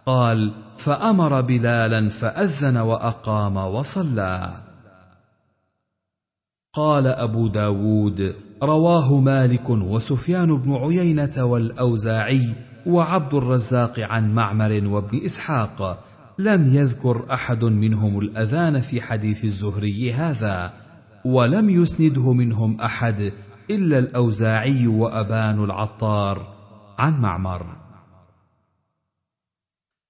قال 0.06 0.54
فأمر 0.76 1.40
بلالا 1.40 2.10
فأذن 2.10 2.76
وأقام 2.76 3.56
وصلى. 3.56 4.52
قال 6.74 7.06
أبو 7.06 7.48
داود 7.48 8.34
رواه 8.62 9.20
مالك 9.20 9.70
وسفيان 9.70 10.56
بن 10.56 10.74
عيينة 10.74 11.44
والأوزاعي 11.44 12.54
وعبد 12.86 13.34
الرزاق 13.34 14.00
عن 14.00 14.34
معمر 14.34 14.86
وابن 14.86 15.24
إسحاق. 15.24 16.04
لم 16.38 16.66
يذكر 16.66 17.26
أحد 17.32 17.64
منهم 17.64 18.18
الأذان 18.18 18.80
في 18.80 19.00
حديث 19.00 19.44
الزهري 19.44 20.12
هذا 20.12 20.72
ولم 21.24 21.70
يسنده 21.70 22.32
منهم 22.32 22.80
أحد 22.80 23.32
إلا 23.70 23.98
الأوزاعي 23.98 24.86
وأبان 24.86 25.64
العطار. 25.64 26.54
عن 26.98 27.20
معمر. 27.20 27.66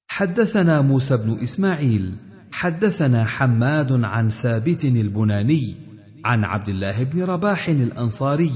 حدثنا 0.08 0.80
موسى 0.80 1.16
بن 1.16 1.38
إسماعيل. 1.42 2.14
حدثنا 2.52 3.24
حماد 3.24 4.04
عن 4.04 4.28
ثابت 4.28 4.84
البناني. 4.84 5.76
عن 6.24 6.44
عبد 6.44 6.68
الله 6.68 7.04
بن 7.04 7.22
رباح 7.22 7.68
الأنصاري. 7.68 8.52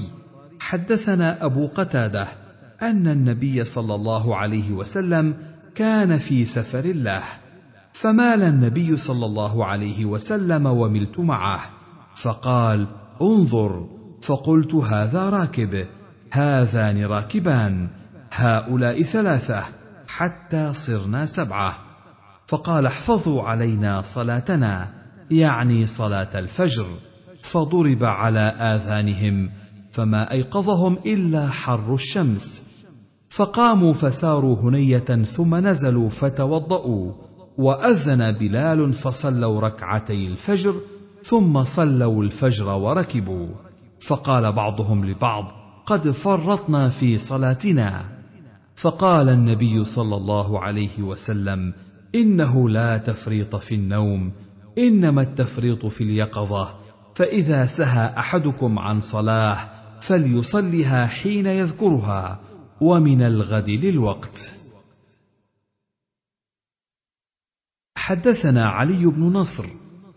حدثنا 0.61 1.45
أبو 1.45 1.67
قتادة. 1.67 2.46
أن 2.83 3.07
النبي 3.09 3.65
صلى 3.65 3.95
الله 3.95 4.37
عليه 4.37 4.73
وسلم 4.73 5.37
كان 5.75 6.19
في 6.19 6.45
سفر 6.45 6.87
له 6.87 7.23
فمال 7.93 8.43
النبي 8.43 8.97
صلى 8.97 9.27
الله 9.27 9.65
عليه 9.65 10.05
وسلم 10.05 10.67
وملت 10.67 11.21
معه. 11.21 11.61
فقال 12.17 12.87
انظر. 13.23 13.89
فقلت 14.23 14.75
هذا 14.75 15.31
راكب. 15.31 15.87
هذان 16.33 17.05
راكبان. 17.05 17.89
هؤلاء 18.33 19.03
ثلاثة. 19.03 19.65
حتى 20.09 20.75
صرنا 20.75 21.27
سبعة. 21.27 21.79
فقال 22.47 22.87
احفظوا 22.87 23.43
علينا 23.43 24.03
صلاتنا. 24.03 24.89
يعني 25.31 25.87
صلاة 25.87 26.39
الفجر. 26.39 26.87
فضرب 27.43 28.05
على 28.05 28.41
آذانهم 28.41 29.51
فما 29.93 30.33
أيقظهم 30.33 30.99
إلا 31.07 31.49
حر 31.49 31.95
الشمس. 31.95 32.66
فقاموا 33.31 33.93
فساروا 33.93 34.57
هنية 34.57 35.25
ثم 35.25 35.55
نزلوا 35.55 36.09
فتوضاوا 36.09 37.13
وأذن 37.59 38.33
بلال 38.33 38.93
فصلوا 38.93 39.61
ركعتي 39.61 40.27
الفجر 40.27 40.75
ثم 41.23 41.65
صلوا 41.65 42.23
الفجر 42.23 42.69
وركبوا. 42.69 43.49
فقال 44.01 44.53
بعضهم 44.53 45.05
لبعض 45.05 45.53
قد 45.87 46.11
فرطنا 46.11 46.89
في 46.89 47.19
صلاتنا. 47.19 48.05
فقال 48.77 49.29
النبي 49.29 49.85
صلى 49.85 50.17
الله 50.17 50.61
عليه 50.61 51.03
وسلم 51.03 51.73
إنه 52.15 52.69
لا 52.69 52.97
تفريط 52.97 53.57
في 53.57 53.75
النوم 53.75 54.33
إنما 54.79 55.23
التفريط 55.23 55.87
في 55.87 56.05
اليقظة 56.05 56.75
فإذا 57.15 57.67
سهى 57.67 58.15
أحدكم 58.19 58.79
عن 58.79 59.01
صلاه 59.01 59.59
فليصلها 60.01 61.07
حين 61.07 61.47
يذكرها. 61.47 62.41
ومن 62.81 63.23
الغد 63.23 63.71
للوقت. 63.71 64.53
حدثنا 67.97 68.67
علي 68.67 69.07
بن 69.07 69.23
نصر 69.23 69.65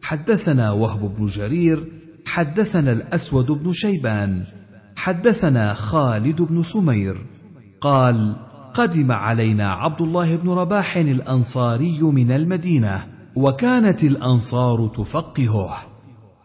حدثنا 0.01 0.71
وهب 0.71 1.15
بن 1.17 1.25
جرير 1.25 1.83
حدثنا 2.25 2.91
الأسود 2.91 3.51
بن 3.51 3.73
شيبان 3.73 4.43
حدثنا 4.95 5.73
خالد 5.73 6.41
بن 6.41 6.63
سمير. 6.63 7.17
قال 7.81 8.35
قدم 8.73 9.11
علينا 9.11 9.73
عبد 9.73 10.01
الله 10.01 10.35
بن 10.35 10.49
رباح 10.49 10.97
الأنصاري 10.97 12.01
من 12.01 12.31
المدينة 12.31 13.07
وكانت 13.35 14.03
الأنصار 14.03 14.87
تفقهه. 14.87 15.77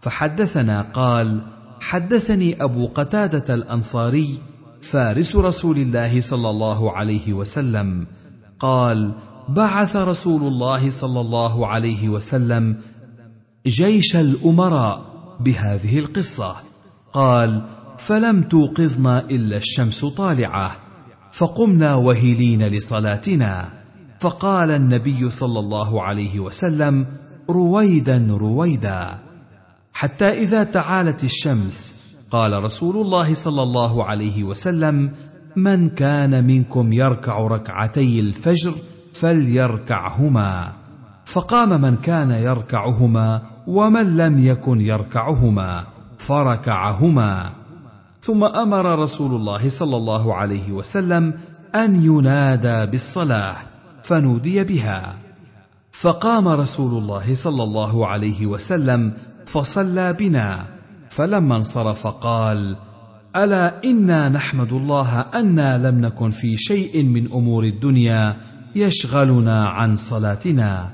فحدثنا 0.01 0.83
قال 0.83 1.41
حدثني 1.81 2.63
أبو 2.63 2.87
قتادة 2.87 3.55
الأنصاري 3.55 4.39
فارس 4.85 5.37
رسول 5.37 5.79
الله 5.79 6.21
صلى 6.21 6.51
الله 6.51 6.93
عليه 6.93 7.33
وسلم. 7.33 8.07
قال 8.61 9.13
بعث 9.49 9.97
رسول 9.97 10.43
الله 10.43 10.91
صلى 10.91 11.21
الله 11.21 11.67
عليه 11.67 12.09
وسلم 12.09 12.77
جيش 13.67 14.17
الأمراء 14.17 15.01
بهذه 15.41 15.99
القصة. 15.99 16.57
قال 17.13 17.63
فلم 17.99 18.43
توقظنا 18.43 19.21
إلا 19.31 19.57
الشمس 19.57 20.05
طالعة 20.05 20.77
فقمنا 21.33 21.95
وهلين 21.95 22.63
لصلاتنا. 22.63 23.69
فقال 24.21 24.71
النبي 24.71 25.31
صلى 25.31 25.59
الله 25.59 26.03
عليه 26.03 26.41
وسلم 26.41 27.07
رويدا 27.51 28.27
رويدا. 28.31 29.19
حتى 29.93 30.29
إذا 30.29 30.65
تعالت 30.65 31.25
الشمس 31.25 31.94
قال 32.35 32.65
رسول 32.65 32.97
الله 32.97 33.35
صلى 33.35 33.63
الله 33.63 34.05
عليه 34.05 34.45
وسلم 34.45 35.11
من 35.57 35.89
كان 35.89 36.47
منكم 36.47 36.93
يركع 36.93 37.39
ركعتي 37.47 38.21
الفجر 38.21 38.75
فليركعهما. 39.15 40.73
فقام 41.25 41.81
من 41.81 41.97
كان 41.97 42.31
يركعهما 42.31 43.43
ومن 43.67 44.17
لم 44.17 44.39
يكن 44.39 44.81
يركعهما 44.81 45.85
فركعهما. 46.19 47.51
ثم 48.21 48.45
أمر 48.45 48.99
رسول 48.99 49.35
الله 49.35 49.69
صلى 49.69 49.97
الله 49.97 50.35
عليه 50.35 50.73
وسلم 50.73 51.35
أن 51.75 51.97
ينادى 52.05 52.91
بالصلاة 52.91 53.57
فنودي 54.03 54.65
بها. 54.65 55.15
فقام 55.93 56.49
رسول 56.49 57.03
الله 57.03 57.35
صلى 57.35 57.63
الله 57.63 58.07
عليه 58.07 58.47
وسلم 58.47 59.13
فصلى 59.47 60.13
بنا. 60.13 60.74
فلما 61.15 61.57
انصرف 61.57 62.07
قال 62.07 62.77
ألا 63.37 63.85
إنا 63.85 64.29
نحمد 64.29 64.73
الله 64.73 65.21
أنا 65.21 65.89
لم 65.89 66.01
نكن 66.01 66.31
في 66.31 66.57
شيء 66.57 67.03
من 67.03 67.33
أمور 67.33 67.65
الدنيا 67.65 68.37
يشغلنا 68.75 69.69
عن 69.69 69.97
صلاتنا 69.97 70.91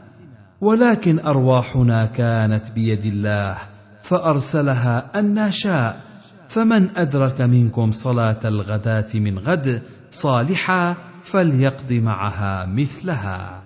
ولكن 0.61 1.19
أرواحنا 1.21 2.07
كانت 2.07 2.71
بيد 2.71 3.05
الله 3.05 3.59
فأرسلها 4.03 5.19
أن 5.19 5.51
شاء 5.51 6.01
فمن 6.49 6.97
أدرك 6.97 7.41
منكم 7.41 7.93
صلاة 7.93 8.41
الغداة 8.45 9.09
من 9.15 9.39
غد 9.39 9.83
صالحا 10.11 10.97
فليقض 11.25 11.93
معها 11.93 12.67
مثلها. 12.67 13.63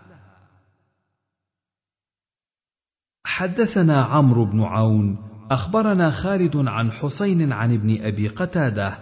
حدثنا 3.26 4.02
عمرو 4.02 4.44
بن 4.44 4.62
عون 4.62 5.33
أخبرنا 5.54 6.10
خالد 6.10 6.56
عن 6.56 6.92
حسين 6.92 7.52
عن 7.52 7.74
ابن 7.74 8.02
أبي 8.02 8.28
قتادة 8.28 8.98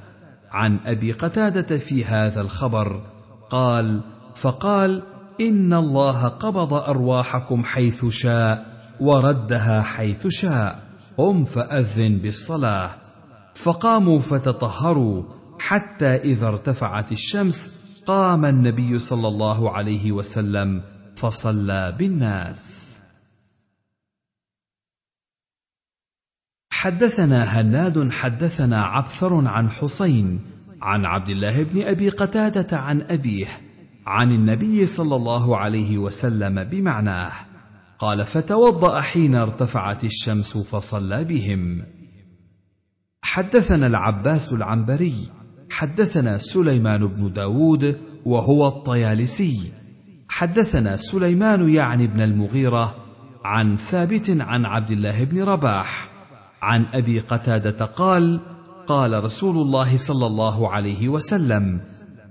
عن 0.50 0.78
أبي 0.86 1.12
قتادة 1.12 1.78
في 1.78 2.04
هذا 2.04 2.40
الخبر 2.40 3.00
قال 3.50 4.00
فقال 4.34 5.02
إن 5.40 5.74
الله 5.74 6.28
قبض 6.28 6.72
أرواحكم 6.74 7.64
حيث 7.64 8.04
شاء 8.04 8.66
وردها 9.00 9.82
حيث 9.82 10.26
شاء 10.26 10.78
قم 11.16 11.44
فأذن 11.44 12.18
بالصلاة. 12.18 12.90
فقاموا 13.54 14.18
فتطهروا 14.18 15.22
حتى 15.58 16.14
إذا 16.16 16.48
ارتفعت 16.48 17.12
الشمس 17.12 17.70
قام 18.06 18.44
النبي 18.44 18.98
صلى 18.98 19.28
الله 19.28 19.70
عليه 19.70 20.12
وسلم 20.12 20.82
فصلى 21.16 21.94
بالناس. 21.98 22.71
حدثنا 26.82 27.60
هناد 27.60 28.12
حدثنا 28.12 28.84
عبثر 28.84 29.48
عن 29.48 29.70
حسين 29.70 30.40
عن 30.82 31.04
عبد 31.06 31.28
الله 31.28 31.62
بن 31.62 31.82
أبي 31.82 32.08
قتادة 32.08 32.78
عن 32.78 33.02
أبيه 33.02 33.46
عن 34.06 34.32
النبي 34.32 34.86
صلى 34.86 35.16
الله 35.16 35.56
عليه 35.56 35.98
وسلم 35.98 36.64
بمعناه 36.64 37.32
قال 37.98 38.24
فتوضأ 38.24 39.00
حين 39.00 39.34
ارتفعت 39.34 40.04
الشمس 40.04 40.56
فصلى 40.56 41.24
بهم. 41.24 41.82
حدثنا 43.22 43.86
العباس 43.86 44.52
العنبري 44.52 45.14
حدثنا 45.70 46.38
سليمان 46.38 47.06
بن 47.06 47.32
داود 47.32 47.98
وهو 48.24 48.68
الطيالسي 48.68 49.72
حدثنا 50.28 50.96
سليمان 50.96 51.68
يعني 51.68 52.06
بن 52.06 52.20
المغيرة 52.20 52.96
عن 53.44 53.76
ثابت 53.76 54.30
عن 54.40 54.66
عبد 54.66 54.90
الله 54.90 55.24
بن 55.24 55.42
رباح 55.42 56.11
عن 56.62 56.86
أبي 56.94 57.20
قتادة 57.20 57.84
قال 57.84 58.40
قال 58.86 59.24
رسول 59.24 59.56
الله 59.56 59.96
صلى 59.96 60.26
الله 60.26 60.70
عليه 60.70 61.08
وسلم 61.08 61.80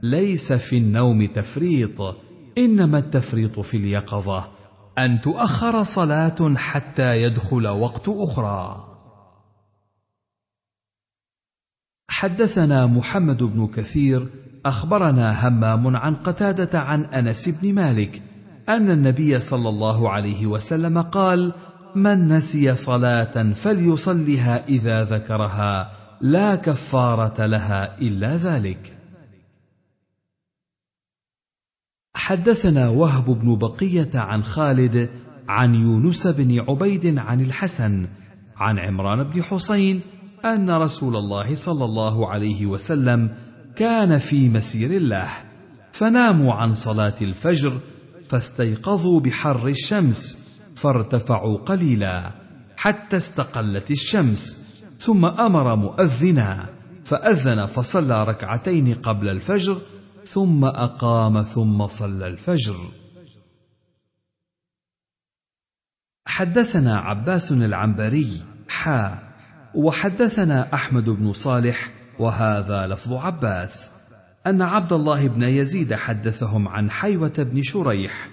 ليس 0.03 0.53
في 0.53 0.77
النوم 0.77 1.25
تفريط 1.25 2.15
إنما 2.57 2.97
التفريط 2.97 3.59
في 3.59 3.77
اليقظة 3.77 4.47
أن 4.97 5.21
تؤخر 5.21 5.83
صلاة 5.83 6.55
حتى 6.55 7.21
يدخل 7.21 7.67
وقت 7.67 8.09
أخرى. 8.09 8.87
حدثنا 12.09 12.85
محمد 12.85 13.43
بن 13.43 13.67
كثير 13.67 14.27
أخبرنا 14.65 15.47
همام 15.47 15.95
عن 15.95 16.15
قتادة 16.15 16.79
عن 16.79 17.05
أنس 17.05 17.49
بن 17.49 17.73
مالك 17.73 18.21
أن 18.69 18.91
النبي 18.91 19.39
صلى 19.39 19.69
الله 19.69 20.09
عليه 20.09 20.45
وسلم 20.45 21.01
قال 21.01 21.53
من 21.95 22.27
نسي 22.27 22.75
صلاة 22.75 23.53
فليصلها 23.53 24.67
إذا 24.67 25.03
ذكرها 25.03 25.91
لا 26.21 26.55
كفارة 26.55 27.45
لها 27.45 27.99
إلا 27.99 28.37
ذلك. 28.37 28.97
حدثنا 32.15 32.89
وهب 32.89 33.25
بن 33.25 33.55
بقية 33.55 34.09
عن 34.13 34.43
خالد 34.43 35.09
عن 35.47 35.75
يونس 35.75 36.27
بن 36.27 36.59
عبيد 36.59 37.17
عن 37.17 37.41
الحسن 37.41 38.07
عن 38.57 38.79
عمران 38.79 39.23
بن 39.23 39.43
حسين 39.43 40.01
أن 40.45 40.69
رسول 40.69 41.15
الله 41.15 41.55
صلى 41.55 41.85
الله 41.85 42.29
عليه 42.29 42.65
وسلم 42.65 43.35
كان 43.75 44.17
في 44.17 44.49
مسير 44.49 44.91
الله 44.91 45.29
فناموا 45.91 46.53
عن 46.53 46.73
صلاة 46.73 47.15
الفجر 47.21 47.79
فاستيقظوا 48.29 49.19
بحر 49.19 49.67
الشمس. 49.67 50.40
فارتفعوا 50.81 51.57
قليلا 51.57 52.31
حتى 52.77 53.17
استقلت 53.17 53.91
الشمس 53.91 54.57
ثم 54.99 55.25
أمر 55.25 55.75
مؤذنا 55.75 56.65
فأذن 57.05 57.65
فصلى 57.65 58.23
ركعتين 58.23 58.93
قبل 58.93 59.29
الفجر 59.29 59.77
ثم 60.25 60.65
أقام 60.65 61.41
ثم 61.41 61.87
صلى 61.87 62.27
الفجر. 62.27 62.75
حدثنا 66.25 66.95
عباس 66.97 67.51
العنبري 67.51 68.41
حا 68.69 69.19
وحدثنا 69.75 70.73
أحمد 70.73 71.09
بن 71.09 71.33
صالح 71.33 71.91
وهذا 72.19 72.87
لفظ 72.87 73.13
عباس 73.13 73.89
أن 74.47 74.61
عبد 74.61 74.93
الله 74.93 75.27
بن 75.27 75.43
يزيد 75.43 75.93
حدثهم 75.93 76.67
عن 76.67 76.91
حيوة 76.91 77.33
بن 77.37 77.61
شريح 77.61 78.27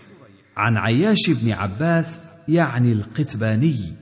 عن 0.56 0.76
عياش 0.76 1.30
بن 1.30 1.52
عباس 1.52 2.20
يعني 2.48 2.92
القتباني 2.92 3.92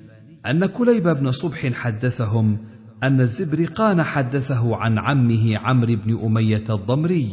أن 0.46 0.66
كليب 0.66 1.08
بن 1.08 1.30
صبح 1.30 1.72
حدثهم 1.72 2.58
أن 3.02 3.20
الزبرقان 3.20 4.02
حدثه 4.02 4.76
عن 4.76 4.98
عمه 4.98 5.58
عمرو 5.58 5.96
بن 5.96 6.24
أمية 6.24 6.64
الضمري 6.70 7.28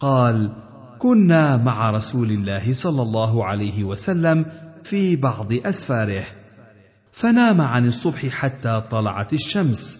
قال 0.00 0.52
كنا 0.98 1.56
مع 1.56 1.90
رسول 1.90 2.30
الله 2.30 2.72
صلى 2.72 3.02
الله 3.02 3.44
عليه 3.44 3.84
وسلم 3.84 4.46
في 4.84 5.16
بعض 5.16 5.52
أسفاره 5.52 6.24
فنام 7.12 7.60
عن 7.60 7.86
الصبح 7.86 8.26
حتى 8.26 8.82
طلعت 8.90 9.32
الشمس 9.32 9.98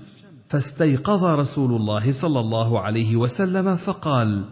فاستيقظ 0.48 1.24
رسول 1.24 1.76
الله 1.80 2.12
صلى 2.12 2.40
الله 2.40 2.80
عليه 2.80 3.16
وسلم 3.16 3.76
فقال 3.76 4.44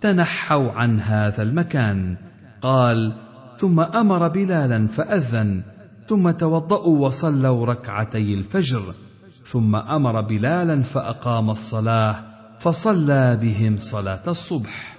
تنحوا 0.00 0.72
عن 0.72 1.00
هذا 1.00 1.42
المكان 1.42 2.16
قال 2.62 3.23
ثم 3.58 3.80
أمر 3.80 4.28
بلالا 4.28 4.86
فأذن 4.86 5.62
ثم 6.06 6.30
توضأوا 6.30 7.06
وصلوا 7.06 7.66
ركعتي 7.66 8.34
الفجر 8.34 8.94
ثم 9.44 9.76
أمر 9.76 10.20
بلالا 10.20 10.82
فأقام 10.82 11.50
الصلاة 11.50 12.24
فصلى 12.60 13.38
بهم 13.42 13.78
صلاة 13.78 14.22
الصبح. 14.28 14.96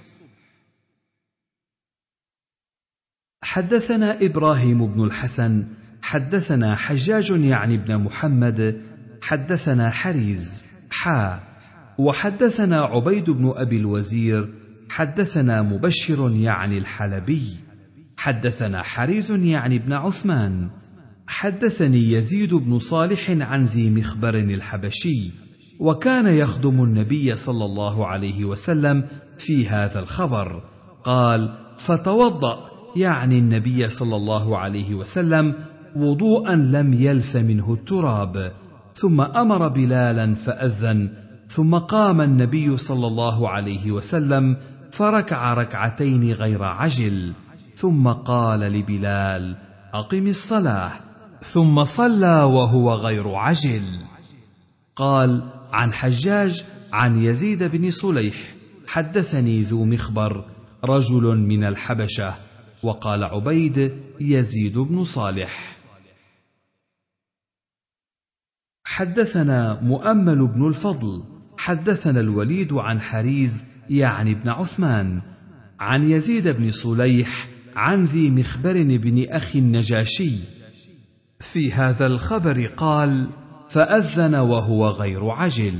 حدثنا 3.44 4.26
إبراهيم 4.26 4.88
بن 4.88 5.04
الحسن 5.04 5.68
حدثنا 6.02 6.76
حجاج 6.76 7.30
يعني 7.30 7.76
ابن 7.76 7.98
محمد 7.98 8.82
حدثنا 9.22 9.90
حريز 9.90 10.66
حا 10.92 11.40
وحدثنا 11.98 12.82
عبيد 12.82 13.30
بن 13.30 13.54
أبي 13.56 13.78
الوزير 13.78 14.54
حدثنا 14.90 15.62
مبشر 15.62 16.32
يعني 16.32 16.78
الحلبي. 16.78 17.65
حدثنا 18.18 18.82
حريز 18.82 19.32
يعني 19.32 19.76
ابن 19.76 19.94
عثمان. 19.94 20.70
حدثني 21.28 22.12
يزيد 22.12 22.54
بن 22.54 22.80
صالح 22.80 23.30
عن 23.30 23.64
ذي 23.64 23.90
مخبر 23.90 24.36
الحبشي 24.36 25.32
وكان 25.80 26.28
يخدم 26.28 26.84
النبي 26.84 27.36
صلى 27.36 27.66
الله 27.66 28.08
عليه 28.08 28.46
وسلم 28.46 29.04
في 29.38 29.70
هذا 29.70 30.00
الخبر. 30.00 30.64
قال 31.04 31.58
فتوضا 31.78 32.70
يعني 32.96 33.40
النبي 33.40 33.90
صلى 33.90 34.16
الله 34.16 34.58
عليه 34.58 34.94
وسلم 34.94 35.56
وضوءا 35.96 36.56
لم 36.56 36.94
يلث 36.94 37.36
منه 37.36 37.74
التراب. 37.74 38.52
ثم 38.96 39.22
أمر 39.22 39.68
بلالا 39.68 40.36
فأذن. 40.36 41.10
ثم 41.48 41.76
قام 41.76 42.22
النبي 42.22 42.78
صلى 42.78 43.08
الله 43.08 43.50
عليه 43.50 43.92
وسلم 43.92 44.58
فركع 44.92 45.54
ركعتين 45.54 46.32
غير 46.32 46.64
عجل. 46.64 47.34
ثم 47.76 48.08
قال 48.08 48.60
لبلال 48.60 49.58
أقم 49.94 50.28
الصلاة. 50.28 50.92
ثم 51.42 51.84
صلى 51.84 52.44
وهو 52.44 52.94
غير 52.94 53.36
عجل. 53.36 53.84
قال 54.96 55.50
عن 55.72 55.94
حجاج 55.94 56.66
عن 56.94 57.24
يزيد 57.24 57.64
بن 57.64 57.92
صليح. 57.92 58.36
حدثني 58.88 59.64
ذو 59.64 59.86
مخبر 59.86 60.46
رجل 60.84 61.38
من 61.38 61.64
الحبشة. 61.64 62.34
وقال 62.84 63.24
عبيد 63.24 64.02
يزيد 64.20 64.78
بن 64.78 65.04
صالح. 65.04 65.76
حدثنا 68.86 69.80
مؤمل 69.82 70.48
بن 70.48 70.68
الفضل. 70.68 71.24
حدثنا 71.58 72.20
الوليد 72.20 72.74
عن 72.74 73.02
حريز 73.02 73.64
يعني 73.90 74.32
ابن 74.32 74.50
عثمان. 74.50 75.22
عن 75.80 76.04
يزيد 76.04 76.48
بن 76.48 76.72
صليح 76.72 77.55
عن 77.76 78.04
ذي 78.04 78.30
مخبر 78.30 78.84
بن 78.84 79.26
أخي 79.30 79.60
النجاشي. 79.60 80.32
في 81.40 81.74
هذا 81.74 82.06
الخبر 82.06 82.66
قال 82.66 83.28
فأذن 83.70 84.36
وهو 84.36 84.88
غير 84.88 85.30
عجل. 85.30 85.76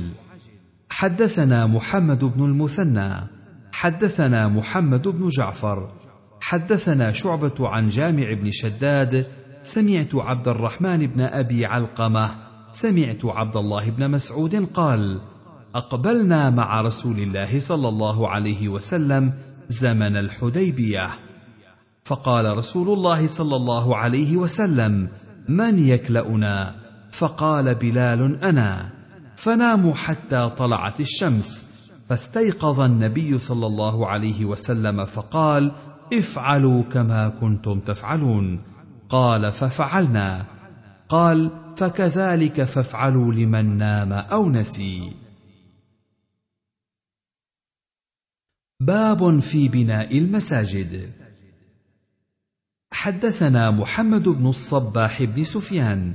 حدثنا 0.90 1.66
محمد 1.66 2.24
بن 2.24 2.44
المثنى 2.44 3.36
حدثنا 3.72 4.48
محمد 4.48 5.08
بن 5.08 5.28
جعفر 5.28 5.88
حدثنا 6.40 7.12
شعبة 7.12 7.68
عن 7.68 7.88
جامع 7.88 8.32
بن 8.32 8.50
شداد 8.50 9.26
سمعت 9.62 10.14
عبد 10.14 10.48
الرحمن 10.48 11.06
بن 11.06 11.20
أبي 11.20 11.66
علقمة 11.66 12.30
سمعت 12.72 13.24
عبد 13.24 13.56
الله 13.56 13.90
بن 13.90 14.10
مسعود 14.10 14.54
قال 14.74 15.20
أقبلنا 15.74 16.50
مع 16.50 16.80
رسول 16.80 17.18
الله 17.18 17.58
صلى 17.58 17.88
الله 17.88 18.28
عليه 18.28 18.68
وسلم 18.68 19.32
زمن 19.68 20.16
الحديبية. 20.16 21.25
فقال 22.06 22.58
رسول 22.58 22.98
الله 22.98 23.26
صلى 23.26 23.56
الله 23.56 23.96
عليه 23.96 24.36
وسلم 24.36 25.08
من 25.48 25.78
يكلأنا؟ 25.78 26.74
فقال 27.12 27.74
بلال 27.74 28.44
أنا. 28.44 28.90
فناموا 29.36 29.94
حتى 29.94 30.50
طلعت 30.56 31.00
الشمس 31.00 31.64
فاستيقظ 32.08 32.80
النبي 32.80 33.38
صلى 33.38 33.66
الله 33.66 34.06
عليه 34.06 34.44
وسلم 34.44 35.04
فقال 35.04 35.72
افعلوا 36.12 36.82
كما 36.82 37.28
كنتم 37.28 37.80
تفعلون. 37.80 38.60
قال 39.08 39.52
ففعلنا. 39.52 40.46
قال 41.08 41.50
فكذلك 41.76 42.64
فافعلوا 42.64 43.32
لمن 43.32 43.76
نام 43.78 44.12
أو 44.12 44.50
نسي. 44.50 45.12
باب 48.80 49.38
في 49.38 49.68
بناء 49.68 50.18
المساجد. 50.18 51.25
حدثنا 52.92 53.70
محمد 53.70 54.28
بن 54.28 54.46
الصباح 54.46 55.22
بن 55.22 55.44
سفيان. 55.44 56.14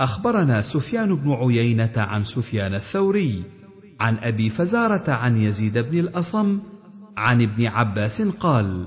أخبرنا 0.00 0.62
سفيان 0.62 1.14
بن 1.14 1.32
عيينة 1.32 1.92
عن 1.96 2.24
سفيان 2.24 2.74
الثوري 2.74 3.42
عن 4.00 4.18
أبي 4.18 4.50
فزارة 4.50 5.10
عن 5.10 5.36
يزيد 5.36 5.78
بن 5.78 5.98
الأصم 5.98 6.60
عن 7.16 7.42
ابن 7.42 7.66
عباس 7.66 8.22
قال 8.22 8.86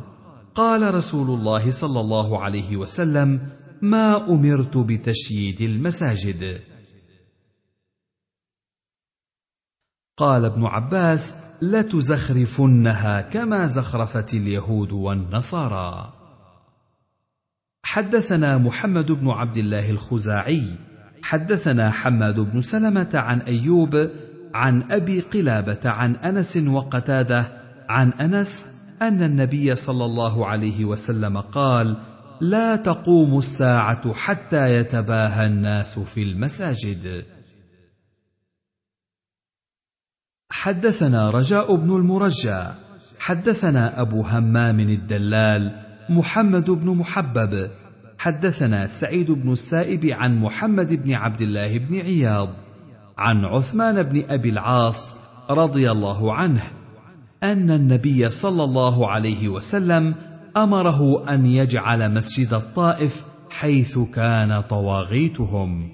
قال 0.56 0.94
رسول 0.94 1.40
الله 1.40 1.72
صلى 1.72 2.00
الله 2.00 2.44
عليه 2.44 2.78
وسلم 2.78 3.50
ما 3.82 4.30
أمرت 4.30 4.78
بتشييد 4.78 5.62
المساجد. 5.62 6.62
قال 10.18 10.46
ابن 10.46 10.66
عباس 10.66 11.36
لتزخرفنها 11.62 13.22
كما 13.22 13.68
زخرفت 13.68 14.34
اليهود 14.34 14.92
والنصارى. 14.92 16.21
حدثنا 17.84 18.58
محمد 18.58 19.12
بن 19.12 19.30
عبد 19.30 19.58
الله 19.58 19.92
الخزاعي 19.92 20.64
حدثنا 21.24 21.92
حماد 21.92 22.40
بن 22.40 22.62
سلمة 22.62 23.10
عن 23.14 23.42
أيوب 23.42 24.10
عن 24.54 24.92
أبي 24.92 25.22
قلابة 25.22 25.90
عن 25.90 26.16
أنس 26.16 26.58
وقتادة 26.58 27.62
عن 27.90 28.12
أنس 28.12 28.66
أن 29.02 29.24
النبي 29.24 29.76
صلى 29.76 30.06
الله 30.06 30.48
عليه 30.48 30.86
وسلم 30.86 31.38
قال 31.38 31.98
لا 32.42 32.76
تقوم 32.76 33.38
الساعة 33.38 34.14
حتى 34.14 34.76
يتباهى 34.76 35.46
الناس 35.46 36.00
في 36.00 36.24
المساجد. 36.24 37.26
حدثنا 40.52 41.30
رجاء 41.30 41.76
بن 41.76 41.96
المرجى 41.96 42.64
حدثنا 43.20 44.02
أبو 44.02 44.22
همام 44.22 44.80
الدلال 44.80 45.81
محمد 46.12 46.70
بن 46.70 46.90
محبب. 46.90 47.70
حدثنا 48.18 48.88
سعيد 48.88 49.32
بن 49.32 49.52
السائب 49.52 50.06
عن 50.06 50.40
محمد 50.40 50.94
بن 50.94 51.14
عبد 51.14 51.42
الله 51.42 51.78
بن 51.78 52.00
عياض. 52.00 52.50
عن 53.18 53.46
عثمان 53.46 54.04
بن 54.04 54.24
أبي 54.30 54.50
العاص 54.50 55.16
رضي 55.50 55.92
الله 55.92 56.34
عنه 56.34 56.64
أن 57.44 57.72
النبي 57.72 58.30
صلى 58.30 58.64
الله 58.64 59.12
عليه 59.12 59.50
وسلم 59.50 60.16
أمره 60.58 61.30
أن 61.34 61.46
يجعل 61.46 62.14
مسجد 62.14 62.54
الطائف 62.54 63.26
حيث 63.50 64.00
كان 64.00 64.62
طواغيتهم. 64.62 65.92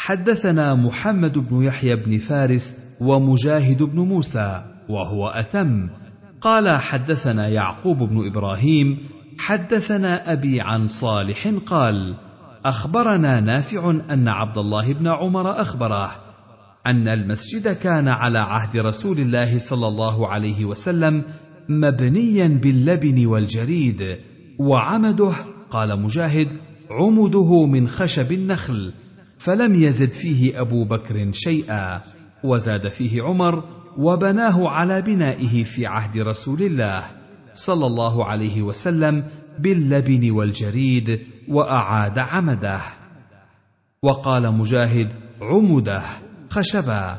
حدثنا 0.00 0.74
محمد 0.74 1.38
بن 1.38 1.62
يحيى 1.62 1.96
بن 1.96 2.18
فارس 2.18 2.76
ومجاهد 3.00 3.82
بن 3.82 3.98
موسى 4.00 4.64
وهو 4.88 5.28
أتم. 5.28 5.99
قال 6.40 6.68
حدثنا 6.68 7.48
يعقوب 7.48 7.98
بن 7.98 8.26
إبراهيم 8.26 8.98
حدثنا 9.38 10.32
أبي 10.32 10.60
عن 10.60 10.86
صالح 10.86 11.48
قال 11.66 12.14
أخبرنا 12.64 13.40
نافع 13.40 13.90
أن 14.10 14.28
عبد 14.28 14.58
الله 14.58 14.92
بن 14.92 15.08
عمر 15.08 15.60
أخبره 15.60 16.10
أن 16.86 17.08
المسجد 17.08 17.68
كان 17.76 18.08
على 18.08 18.38
عهد 18.38 18.76
رسول 18.76 19.18
الله 19.18 19.58
صلى 19.58 19.88
الله 19.88 20.28
عليه 20.28 20.64
وسلم 20.64 21.22
مبنيا 21.68 22.48
باللبن 22.48 23.26
والجريد 23.26 24.16
وعمده 24.58 25.32
قال 25.70 26.00
مجاهد 26.02 26.48
عمده 26.90 27.66
من 27.66 27.88
خشب 27.88 28.32
النخل 28.32 28.92
فلم 29.38 29.74
يزد 29.74 30.10
فيه 30.12 30.60
أبو 30.60 30.84
بكر 30.84 31.32
شيئا 31.32 32.00
وزاد 32.44 32.88
فيه 32.88 33.22
عمر 33.22 33.64
وبناه 34.00 34.68
على 34.68 35.02
بنائه 35.02 35.64
في 35.64 35.86
عهد 35.86 36.18
رسول 36.18 36.62
الله 36.62 37.02
صلى 37.52 37.86
الله 37.86 38.24
عليه 38.24 38.62
وسلم 38.62 39.24
باللبن 39.58 40.30
والجريد 40.30 41.20
وأعاد 41.48 42.18
عمده. 42.18 42.80
وقال 44.02 44.54
مجاهد 44.54 45.08
عمده 45.40 46.02
خشبا 46.50 47.18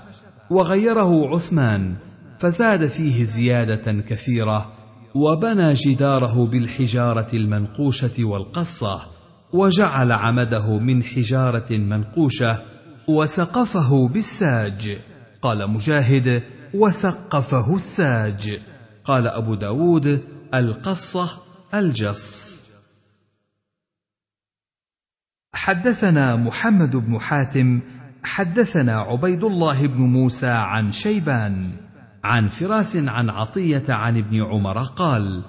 وغيره 0.49 1.35
عثمان 1.35 1.95
فزاد 2.39 2.85
فيه 2.85 3.23
زيادة 3.23 3.91
كثيرة 4.01 4.71
وبنى 5.15 5.73
جداره 5.73 6.45
بالحجارة 6.45 7.27
المنقوشة 7.33 8.25
والقصة 8.25 9.01
وجعل 9.53 10.11
عمده 10.11 10.79
من 10.79 11.03
حجارة 11.03 11.77
منقوشة 11.77 12.57
وسقفه 13.07 14.07
بالساج. 14.07 14.97
قال 15.41 15.69
مجاهد 15.69 16.43
وسقفه 16.73 17.75
الساج. 17.75 18.59
قال 19.05 19.27
أبو 19.27 19.55
داود 19.55 20.21
القصة 20.53 21.29
الجص. 21.73 22.61
حدثنا 25.53 26.35
محمد 26.35 26.95
بن 26.95 27.19
حاتم 27.19 27.79
حدثنا 28.23 28.99
عبيد 28.99 29.43
الله 29.43 29.87
بن 29.87 30.01
موسى 30.01 30.47
عن 30.47 30.91
شيبان. 30.91 31.71
عن 32.23 32.47
فراس 32.47 32.95
عن 32.95 33.29
عطية 33.29 33.83
عن 33.89 34.17
ابن 34.17 34.43
عمر 34.43 34.83
قال 34.83 35.43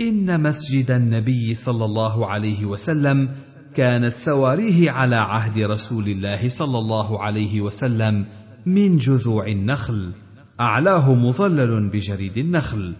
إن 0.00 0.42
مسجد 0.42 0.90
النبي 0.90 1.54
صلى 1.54 1.84
الله 1.84 2.26
عليه 2.26 2.64
وسلم 2.64 3.28
كانت 3.74 4.14
سواريه 4.14 4.90
على 4.90 5.16
عهد 5.16 5.58
رسول 5.58 6.08
الله 6.08 6.48
صلى 6.48 6.78
الله 6.78 7.22
عليه 7.22 7.60
وسلم 7.60 8.26
من 8.66 8.96
جذوع 8.96 9.46
النخل. 9.46 10.12
أعلاه 10.60 11.14
مظلل 11.14 11.88
بجريد 11.88 12.38
النخل. 12.38 12.94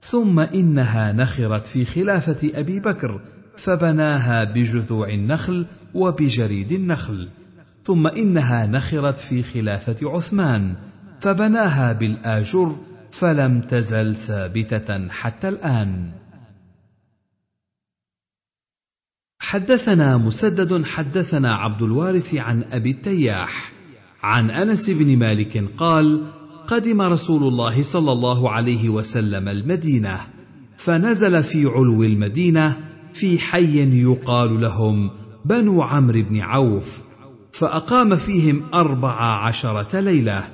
ثم 0.00 0.40
إنها 0.40 1.12
نخرت 1.12 1.66
في 1.66 1.84
خلافة 1.84 2.50
أبي 2.54 2.80
بكر 2.80 3.20
فبناها 3.56 4.44
بجذوع 4.44 5.08
النخل 5.08 5.66
وبجريد 5.94 6.72
النخل. 6.72 7.28
ثم 7.84 8.06
إنها 8.06 8.66
نخرت 8.66 9.18
في 9.18 9.42
خلافة 9.42 9.96
عثمان 10.02 10.74
فبناها 11.20 11.92
بالآجر 11.92 12.76
فلم 13.10 13.60
تزل 13.60 14.16
ثابتة 14.16 15.08
حتى 15.08 15.48
الآن. 15.48 16.10
حدثنا 19.38 20.16
مسدد 20.16 20.84
حدثنا 20.84 21.54
عبد 21.54 21.82
الوارث 21.82 22.34
عن 22.34 22.64
أبي 22.72 22.90
التياح. 22.90 23.72
عن 24.22 24.50
أنس 24.50 24.90
بن 24.90 25.18
مالك 25.18 25.64
قال 25.76 26.26
قدم 26.68 27.00
رسول 27.00 27.42
الله 27.42 27.82
صلى 27.82 28.12
الله 28.12 28.50
عليه 28.50 28.88
وسلم 28.88 29.48
المدينة 29.48 30.20
فنزل 30.76 31.42
في 31.42 31.66
علو 31.66 32.02
المدينة 32.02 32.76
في 33.14 33.38
حي 33.38 34.02
يقال 34.02 34.60
لهم 34.60 35.10
بنو 35.44 35.82
عمرو 35.82 36.22
بن 36.22 36.40
عوف 36.40 37.02
فأقام 37.52 38.16
فيهم 38.16 38.62
أربع 38.74 39.44
عشرة 39.46 40.00
ليلة 40.00 40.44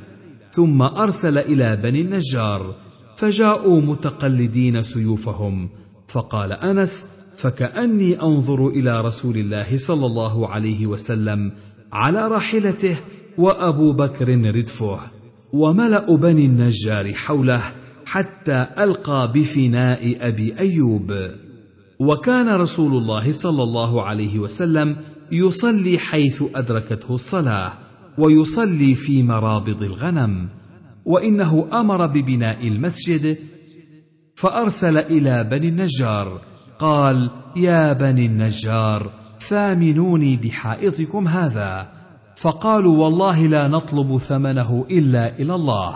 ثم 0.53 0.83
أرسل 0.83 1.39
إلى 1.39 1.77
بني 1.77 2.01
النجار 2.01 2.75
فجاءوا 3.17 3.81
متقلدين 3.81 4.83
سيوفهم 4.83 5.69
فقال 6.09 6.53
أنس 6.53 7.05
فكأني 7.37 8.23
أنظر 8.23 8.69
إلى 8.69 9.01
رسول 9.01 9.37
الله 9.37 9.77
صلى 9.77 10.07
الله 10.07 10.49
عليه 10.49 10.87
وسلم 10.87 11.53
على 11.93 12.29
راحلته 12.29 12.97
وأبو 13.39 13.93
بكر 13.93 14.29
ردفه. 14.29 15.01
وملأ 15.53 16.17
بني 16.17 16.47
النجار 16.47 17.13
حوله 17.13 17.63
حتى 18.07 18.67
ألقى 18.79 19.33
بفناء 19.35 20.17
أبي 20.21 20.59
أيوب. 20.59 21.13
وكان 21.99 22.49
رسول 22.49 23.03
الله 23.03 23.33
صلى 23.33 23.63
الله 23.63 24.03
عليه 24.03 24.39
وسلم 24.39 24.97
يصلي 25.33 25.99
حيث 25.99 26.43
أدركته 26.55 27.15
الصلاة 27.15 27.73
ويصلي 28.19 28.95
في 28.95 29.23
مرابض 29.23 29.83
الغنم 29.83 30.49
وإنه 31.05 31.69
أمر 31.73 32.07
ببناء 32.07 32.69
المسجد 32.69 33.37
فأرسل 34.37 34.99
إلى 34.99 35.45
بني 35.45 35.69
النجار 35.69 36.41
قال 36.79 37.31
يا 37.57 37.93
بني 37.93 38.27
النجار 38.27 39.11
ثامنوني 39.41 40.37
بحائطكم 40.37 41.29
هذا 41.29 42.02
فقالوا 42.37 43.05
والله 43.05 43.47
لا 43.47 43.69
نطلب 43.69 44.19
ثمنه 44.19 44.87
إلا 44.91 45.39
إلى 45.39 45.55
الله. 45.55 45.95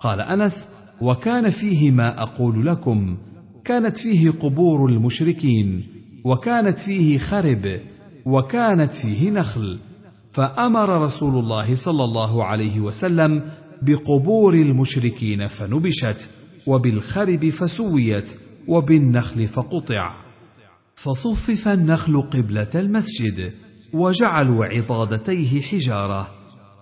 قال 0.00 0.20
أنس 0.20 0.68
وكان 1.00 1.50
فيه 1.50 1.90
ما 1.90 2.22
أقول 2.22 2.66
لكم. 2.66 3.16
كانت 3.64 3.98
فيه 3.98 4.30
قبور 4.30 4.88
المشركين 4.88 5.82
وكانت 6.24 6.80
فيه 6.80 7.18
خرب 7.18 7.80
وكانت 8.26 8.94
فيه 8.94 9.30
نخل. 9.30 9.78
فأمر 10.32 11.04
رسول 11.04 11.38
الله 11.38 11.74
صلى 11.74 12.04
الله 12.04 12.44
عليه 12.44 12.80
وسلم 12.80 13.42
بقبور 13.82 14.54
المشركين 14.54 15.48
فنبشت 15.48 16.28
وبالخرب 16.66 17.50
فسويت 17.50 18.36
وبالنخل 18.68 19.48
فقطع. 19.48 20.14
فصفف 20.96 21.68
النخل 21.68 22.22
قبلة 22.22 22.70
المسجد 22.74 23.52
وجعلوا 23.94 24.64
عضادتيه 24.64 25.62
حجارة 25.62 26.30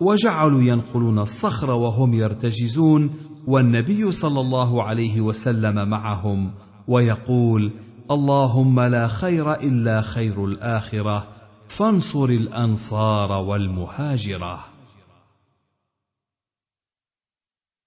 وجعلوا 0.01 0.63
ينقلون 0.63 1.19
الصخر 1.19 1.71
وهم 1.71 2.15
يرتجزون 2.15 3.11
والنبي 3.47 4.13
صلى 4.13 4.41
الله 4.41 4.83
عليه 4.83 5.21
وسلم 5.21 5.89
معهم 5.89 6.55
ويقول 6.89 7.73
اللهم 8.11 8.81
لا 8.81 9.09
خير 9.09 9.55
إلا 9.55 10.01
خير 10.01 10.45
الآخرة 10.45 11.29
فانصر 11.69 12.25
الأنصار 12.25 13.33
والمهاجرة. 13.33 14.65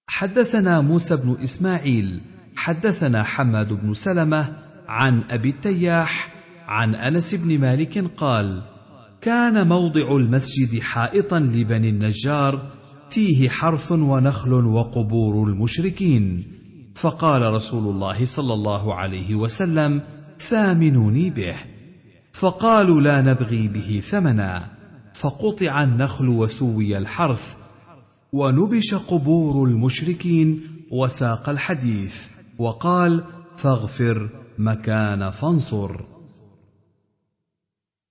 حدثنا 0.08 0.80
موسى 0.80 1.16
بن 1.16 1.36
إسماعيل 1.44 2.20
حدثنا 2.56 3.22
حماد 3.22 3.72
بن 3.72 3.94
سلمة 3.94 4.62
عن 4.88 5.24
أبي 5.30 5.48
التياح 5.48 6.34
عن 6.68 6.94
أنس 6.94 7.34
بن 7.34 7.60
مالك 7.60 7.98
قال 8.16 8.75
كان 9.26 9.68
موضع 9.68 10.16
المسجد 10.16 10.80
حائطا 10.80 11.38
لبني 11.38 11.88
النجار 11.88 12.62
فيه 13.10 13.48
حرث 13.48 13.92
ونخل 13.92 14.52
وقبور 14.52 15.48
المشركين. 15.48 16.44
فقال 16.94 17.42
رسول 17.42 17.94
الله 17.94 18.24
صلى 18.24 18.54
الله 18.54 18.94
عليه 18.94 19.34
وسلم 19.34 20.00
ثامنوني 20.40 21.30
به. 21.30 21.54
فقالوا 22.32 23.00
لا 23.00 23.20
نبغي 23.20 23.68
به 23.68 24.00
ثمنا. 24.04 24.64
فقطع 25.14 25.82
النخل 25.82 26.28
وسوي 26.28 26.98
الحرث 26.98 27.54
ونبش 28.32 28.94
قبور 28.94 29.68
المشركين 29.68 30.60
وساق 30.90 31.48
الحديث 31.48 32.26
وقال 32.58 33.24
فاغفر 33.56 34.28
مكان 34.58 35.30
فانصر. 35.30 36.15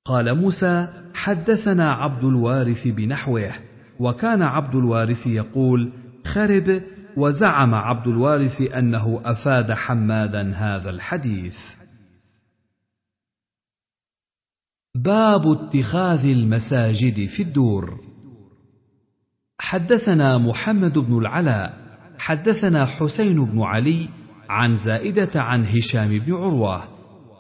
قال 0.07 0.37
موسى 0.41 0.87
حدثنا 1.13 1.91
عبد 1.91 2.23
الوارث 2.23 2.87
بنحوه 2.87 3.51
وكان 3.99 4.41
عبد 4.41 4.75
الوارث 4.75 5.27
يقول 5.27 5.91
خرب 6.25 6.81
وزعم 7.17 7.75
عبد 7.75 8.07
الوارث 8.07 8.61
أنه 8.61 9.21
أفاد 9.25 9.71
حمادا 9.71 10.53
هذا 10.55 10.89
الحديث. 10.89 11.59
باب 14.95 15.47
اتخاذ 15.47 16.25
المساجد 16.25 17.25
في 17.27 17.43
الدور. 17.43 17.99
حدثنا 19.59 20.37
محمد 20.37 20.97
بن 20.97 21.17
العلاء 21.17 21.85
حدثنا 22.19 22.85
حسين 22.85 23.45
بن 23.45 23.61
علي 23.61 24.09
عن 24.49 24.77
زائدة 24.77 25.41
عن 25.41 25.65
هشام 25.65 26.19
بن 26.19 26.33
عروة 26.33 26.87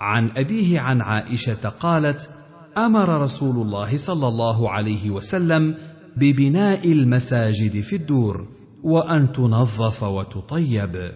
عن 0.01 0.31
أبيه 0.37 0.79
عن 0.79 1.01
عائشة 1.01 1.69
قالت 1.69 2.34
أمر 2.77 3.21
رسول 3.21 3.55
الله 3.55 3.97
صلى 3.97 4.27
الله 4.27 4.71
عليه 4.71 5.09
وسلم 5.09 5.75
ببناء 6.17 6.91
المساجد 6.91 7.81
في 7.81 7.95
الدور 7.95 8.47
وأن 8.83 9.31
تنظف 9.31 10.03
وتطيب. 10.03 11.11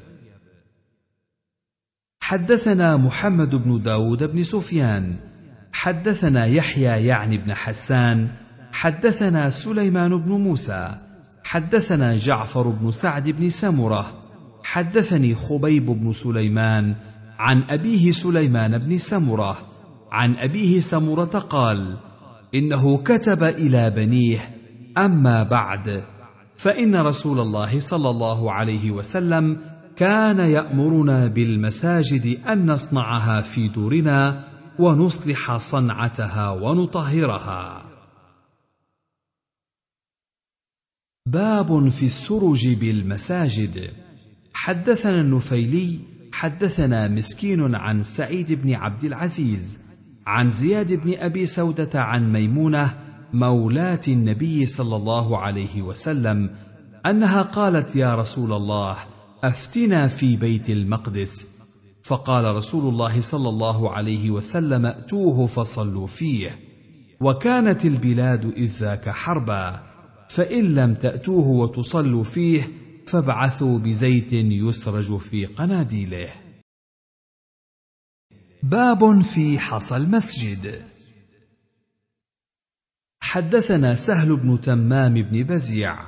حدثنا 2.22 2.98
محمد 2.98 3.56
بن 3.56 3.82
داود 3.82 4.24
بن 4.24 4.44
سفيان 4.44 5.16
حدثنا 5.74 6.46
يحيى 6.46 7.06
يعني 7.06 7.38
بن 7.38 7.54
حسان 7.54 8.28
حدثنا 8.72 9.50
سليمان 9.50 10.18
بن 10.18 10.32
موسى 10.32 10.96
حدثنا 11.44 12.18
جعفر 12.18 12.70
بن 12.70 12.92
سعد 12.92 13.30
بن 13.30 13.50
سمرة 13.50 14.14
حدثني 14.64 15.36
خبيب 15.36 15.86
بن 15.86 16.14
سليمان 16.14 16.96
عن 17.40 17.64
أبيه 17.70 18.12
سليمان 18.12 18.78
بن 18.78 18.98
سمرة 18.98 19.58
عن 20.12 20.36
أبيه 20.36 20.80
سمرة 20.80 21.40
قال 21.50 21.98
إنه 22.56 22.98
كتب 22.98 23.44
إلى 23.44 23.90
بنيه 23.90 24.58
أما 24.98 25.44
بعد 25.44 26.04
فإن 26.58 26.96
رسول 26.96 27.40
الله 27.40 27.80
صلى 27.80 28.10
الله 28.10 28.52
عليه 28.52 28.92
وسلم 28.92 29.62
كان 29.96 30.40
يأمرنا 30.40 31.28
بالمساجد 31.28 32.40
أن 32.48 32.72
نصنعها 32.72 33.42
في 33.42 33.68
دورنا 33.68 34.44
ونصلح 34.80 35.58
صنعتها 35.58 36.50
ونطهرها. 36.50 37.86
باب 41.26 41.90
في 41.90 42.06
السرج 42.06 42.68
بالمساجد. 42.68 43.90
حدثنا 44.54 45.22
النفيلي 45.22 46.00
حدثنا 46.34 47.08
مسكين 47.08 47.76
عن 47.76 48.04
سعيد 48.04 48.54
بن 48.54 48.74
عبد 48.74 49.04
العزيز 49.04 49.89
عن 50.30 50.50
زياد 50.50 50.94
بن 50.94 51.14
أبي 51.18 51.46
سودة 51.46 52.02
عن 52.02 52.32
ميمونة 52.32 52.94
مولاه 53.34 54.02
النبي 54.08 54.66
صلى 54.66 54.96
الله 54.96 55.38
عليه 55.38 55.82
وسلم 55.82 56.50
أنها 57.06 57.42
قالت 57.42 57.96
يا 57.96 58.16
رسول 58.16 58.54
الله 58.54 58.98
أفتنا 59.44 60.08
في 60.08 60.36
بيت 60.36 60.70
المقدس. 60.70 61.46
فقال 62.04 62.56
رسول 62.56 62.94
الله 62.94 63.22
صلى 63.22 63.50
الله 63.50 63.92
عليه 63.92 64.32
وسلم 64.32 64.86
ائتوه 64.86 65.48
فصلوا 65.48 66.08
فيه. 66.08 66.60
وكانت 67.22 67.86
البلاد 67.86 68.46
إذ 68.58 68.72
ذاك 68.80 69.10
حربا 69.10 69.84
فإن 70.30 70.76
لم 70.76 70.94
تأتوه 70.94 71.48
وتصلوا 71.48 72.24
فيه 72.24 72.68
فابعثوا 73.08 73.80
بزيت 73.80 74.34
يسرج 74.34 75.18
في 75.18 75.46
قناديله. 75.46 76.30
باب 78.64 79.22
في 79.22 79.60
حصى 79.60 79.98
المسجد. 79.98 80.82
حدثنا 83.22 83.96
سهل 83.96 84.38
بن 84.38 84.62
تمام 84.62 85.14
بن 85.14 85.44
بزيع. 85.44 86.00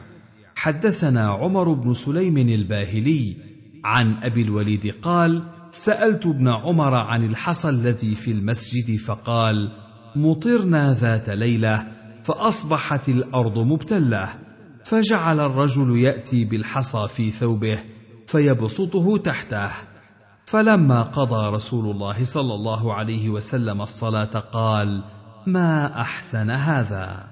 حدثنا 0.56 1.30
عمر 1.30 1.74
بن 1.74 1.94
سليم 1.94 2.38
الباهلي 2.38 3.38
عن 3.84 4.24
أبي 4.24 4.42
الوليد 4.42 4.96
قال 5.02 5.44
سألت 5.72 6.26
ابن 6.26 6.48
عمر 6.48 6.94
عن 6.94 7.26
الحصى 7.26 7.70
الذي 7.70 8.16
في 8.16 8.32
المسجد 8.32 8.96
فقال 8.96 9.72
مطرنا 10.16 10.94
ذات 10.94 11.30
ليلة 11.30 11.88
فأصبحت 12.24 13.10
الأرض 13.10 13.60
مبتلة 13.60 14.30
فجعل 14.86 15.40
الرجل 15.40 16.00
يأتي 16.00 16.46
بالحصى 16.46 17.08
في 17.08 17.32
ثوبه 17.32 17.80
فيبسطه 18.28 19.18
تحته. 19.18 19.91
فلما 20.52 21.02
قضى 21.02 21.56
رسول 21.56 21.92
الله 21.96 22.26
صلى 22.26 22.54
الله 22.54 22.94
عليه 22.94 23.30
وسلم 23.30 23.82
الصلاة 23.82 24.40
قال 24.40 25.04
ما 25.48 26.02
أحسن 26.02 26.52
هذا؟ 26.52 27.28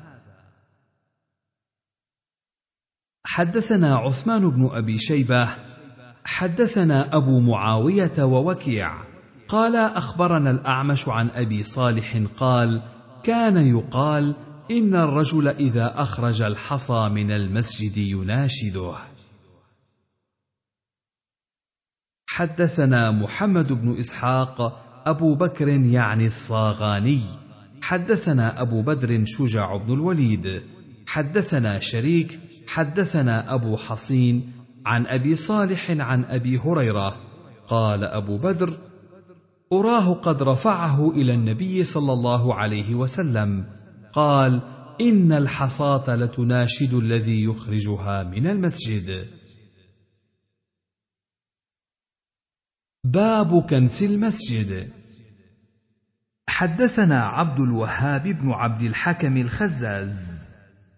حدثنا 3.24 3.96
عثمان 3.96 4.50
بن 4.50 4.70
أبي 4.72 4.98
شيبة 4.98 5.50
حدثنا 6.26 7.16
أبو 7.16 7.40
معاوية 7.40 8.24
ووكيع 8.24 9.04
قال 9.48 9.76
أخبرنا 9.76 10.52
الأعمش 10.52 11.10
عن 11.10 11.30
أبي 11.36 11.64
صالح 11.64 12.24
قال 12.40 12.82
كان 13.24 13.58
يقال 13.58 14.36
إن 14.72 14.96
الرجل 14.96 15.48
إذا 15.48 15.94
أخرج 16.02 16.42
الحصى 16.42 17.10
من 17.10 17.32
المسجد 17.32 17.98
يناشده. 17.98 18.94
حدثنا 22.40 23.12
محمد 23.12 23.74
بن 23.74 24.00
إسحاق 24.00 24.82
أبو 25.06 25.36
بكر 25.36 25.68
يعني 25.68 26.26
الصاغاني. 26.26 27.22
حدثنا 27.82 28.62
أبو 28.62 28.82
بدر 28.82 29.24
شجاع 29.26 29.78
بن 29.78 29.94
الوليد. 29.94 30.62
حدثنا 31.08 31.80
شريك. 31.80 32.40
حدثنا 32.68 33.54
أبو 33.54 33.78
حصين 33.78 34.52
عن 34.86 35.08
أبي 35.08 35.36
صالح 35.36 35.92
عن 35.92 36.24
أبي 36.24 36.58
هريرة. 36.58 37.16
قال 37.68 38.04
أبو 38.04 38.38
بدر 38.38 38.78
أراه 39.74 40.14
قد 40.14 40.44
رفعه 40.44 41.12
إلى 41.12 41.34
النبي 41.34 41.84
صلى 41.84 42.14
الله 42.14 42.56
عليه 42.56 42.96
وسلم. 42.96 43.66
قال 44.14 44.62
إن 45.02 45.32
الحصاة 45.32 46.16
لتناشد 46.16 46.94
الذي 46.94 47.44
يخرجها 47.44 48.24
من 48.24 48.48
المسجد. 48.48 49.39
باب 53.04 53.62
كنس 53.62 54.04
المسجد. 54.04 54.88
حدثنا 56.50 57.24
عبد 57.24 57.60
الوهاب 57.60 58.24
بن 58.24 58.52
عبد 58.52 58.82
الحكم 58.82 59.38
الخزاز. 59.38 60.50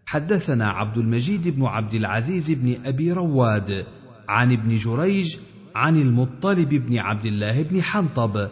حدثنا 0.06 0.70
عبد 0.70 0.98
المجيد 0.98 1.48
بن 1.48 1.64
عبد 1.64 1.94
العزيز 1.94 2.52
بن 2.52 2.86
أبي 2.86 3.12
رواد 3.12 3.86
عن 4.30 4.52
ابن 4.52 4.76
جريج 4.76 5.38
عن 5.76 5.98
المطلب 5.98 6.70
بن 6.70 6.98
عبد 6.98 7.26
الله 7.26 7.64
بن 7.64 7.82
حنطب 7.82 8.50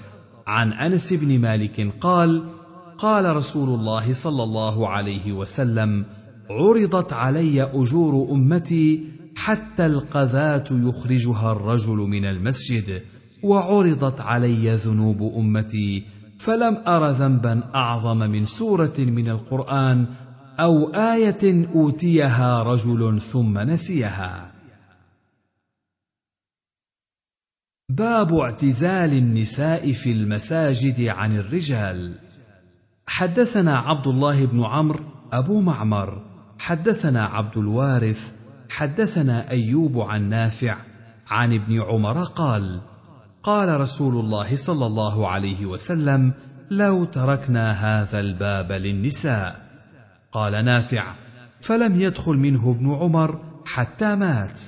عن 0.48 0.74
أنس 0.74 1.14
بن 1.14 1.40
مالك 1.40 1.94
قال 2.02 2.50
قال 2.98 3.36
رسول 3.36 3.70
الله 3.70 4.14
صلى 4.14 4.44
الله 4.44 4.90
عليه 4.90 5.34
وسلم 5.34 6.06
عرضت 6.50 7.14
علي 7.14 7.64
أجور 7.64 8.32
أمتي 8.32 9.04
حتى 9.36 9.86
القذاة 9.86 10.66
يخرجها 10.72 11.52
الرجل 11.52 11.98
من 11.98 12.26
المسجد. 12.26 13.02
وعرضت 13.44 14.22
علي 14.22 14.76
ذنوب 14.76 15.34
أمتي 15.38 16.06
فلم 16.40 16.84
أر 16.88 17.10
ذنبا 17.10 17.64
أعظم 17.76 18.18
من 18.18 18.46
سورة 18.46 18.94
من 18.98 19.30
القرآن 19.30 20.08
أو 20.60 20.88
آية 20.88 21.68
أوتيها 21.76 22.64
رجل 22.64 23.22
ثم 23.22 23.60
نسيها. 23.60 24.52
باب 27.90 28.34
اعتزال 28.34 29.14
النساء 29.14 29.92
في 29.94 30.12
المساجد 30.12 31.02
عن 31.02 31.36
الرجال. 31.36 32.14
حدثنا 33.08 33.78
عبد 33.78 34.08
الله 34.08 34.46
بن 34.46 34.64
عمرو 34.64 35.04
أبو 35.34 35.62
معمر. 35.62 36.26
حدثنا 36.60 37.24
عبد 37.24 37.58
الوارث. 37.58 38.34
حدثنا 38.70 39.52
أيوب 39.52 40.00
عن 40.00 40.30
نافع. 40.30 40.78
عن 41.28 41.54
ابن 41.54 41.82
عمر 41.82 42.24
قال 42.24 42.82
قال 43.50 43.82
رسول 43.82 44.26
الله 44.26 44.56
صلى 44.56 44.86
الله 44.86 45.28
عليه 45.28 45.66
وسلم 45.66 46.34
لو 46.72 47.06
تركنا 47.06 47.72
هذا 47.72 48.20
الباب 48.20 48.72
للنساء. 48.72 49.56
قال 50.32 50.66
نافع 50.66 51.16
فلم 51.62 52.02
يدخل 52.02 52.34
منه 52.34 52.72
ابن 52.72 52.94
عمر 52.94 53.40
حتى 53.66 54.16
مات. 54.16 54.62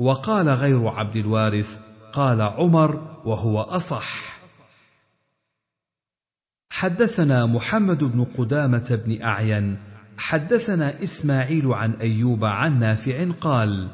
وقال 0.00 0.48
غير 0.48 0.88
عبد 0.88 1.16
الوارث 1.16 1.78
قال 2.12 2.40
عمر 2.40 3.16
وهو 3.24 3.60
أصح. 3.60 4.40
حدثنا 6.70 7.46
محمد 7.46 8.04
بن 8.04 8.24
قدامة 8.24 9.00
بن 9.06 9.22
أعين. 9.22 9.78
حدثنا 10.18 11.02
إسماعيل 11.02 11.66
عن 11.66 11.92
أيوب 11.92 12.44
عن 12.44 12.78
نافع 12.78 13.30
قال 13.40 13.88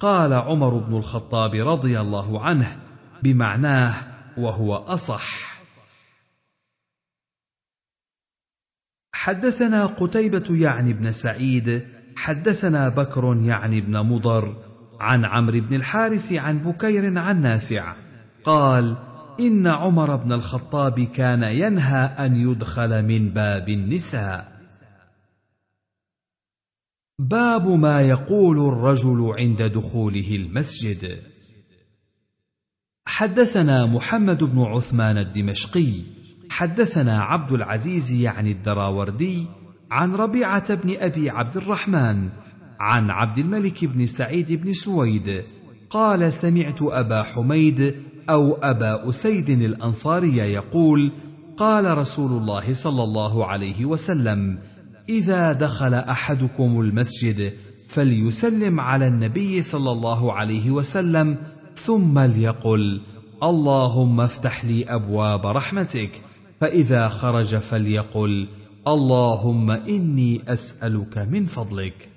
قال 0.00 0.32
عمر 0.32 0.78
بن 0.78 0.96
الخطاب 0.96 1.54
رضي 1.54 2.00
الله 2.00 2.40
عنه 2.40 2.85
بمعناه 3.22 3.94
وهو 4.38 4.74
أصح. 4.76 5.56
حدثنا 9.12 9.86
قتيبة 9.86 10.44
يعني 10.50 10.92
بن 10.92 11.12
سعيد 11.12 11.82
حدثنا 12.16 12.88
بكر 12.88 13.36
يعني 13.40 13.80
بن 13.80 14.00
مضر 14.00 14.56
عن 15.00 15.24
عمرو 15.24 15.60
بن 15.60 15.74
الحارث 15.74 16.32
عن 16.32 16.58
بكير 16.58 17.18
عن 17.18 17.40
نافع 17.40 17.96
قال 18.44 18.96
إن 19.40 19.66
عمر 19.66 20.16
بن 20.16 20.32
الخطاب 20.32 21.00
كان 21.00 21.42
ينهى 21.42 22.04
أن 22.04 22.36
يدخل 22.36 23.02
من 23.04 23.32
باب 23.32 23.68
النساء. 23.68 24.56
باب 27.18 27.66
ما 27.66 28.02
يقول 28.02 28.58
الرجل 28.58 29.32
عند 29.38 29.62
دخوله 29.62 30.36
المسجد. 30.36 31.35
حدثنا 33.06 33.86
محمد 33.86 34.44
بن 34.44 34.62
عثمان 34.62 35.18
الدمشقي 35.18 35.92
حدثنا 36.50 37.22
عبد 37.22 37.52
العزيز 37.52 38.10
يعني 38.10 38.52
الدراوردي 38.52 39.46
عن 39.90 40.14
ربيعة 40.14 40.74
بن 40.74 40.96
أبي 40.98 41.30
عبد 41.30 41.56
الرحمن 41.56 42.28
عن 42.80 43.10
عبد 43.10 43.38
الملك 43.38 43.84
بن 43.84 44.06
سعيد 44.06 44.52
بن 44.52 44.72
سويد 44.72 45.42
قال 45.90 46.32
سمعت 46.32 46.82
أبا 46.82 47.22
حميد 47.22 47.94
أو 48.30 48.54
أبا 48.54 49.08
أسيد 49.10 49.50
الأنصاري 49.50 50.36
يقول 50.36 51.12
قال 51.56 51.98
رسول 51.98 52.32
الله 52.32 52.72
صلى 52.72 53.02
الله 53.02 53.46
عليه 53.46 53.84
وسلم 53.84 54.58
إذا 55.08 55.52
دخل 55.52 55.94
أحدكم 55.94 56.80
المسجد 56.80 57.52
فليسلم 57.88 58.80
على 58.80 59.08
النبي 59.08 59.62
صلى 59.62 59.92
الله 59.92 60.32
عليه 60.32 60.70
وسلم 60.70 61.36
ثم 61.76 62.18
ليقل 62.18 63.00
اللهم 63.42 64.20
افتح 64.20 64.64
لي 64.64 64.84
أبواب 64.84 65.46
رحمتك 65.46 66.22
فإذا 66.58 67.08
خرج 67.08 67.56
فليقل 67.56 68.48
اللهم 68.88 69.70
إني 69.70 70.52
أسألك 70.52 71.18
من 71.18 71.46
فضلك. 71.46 72.08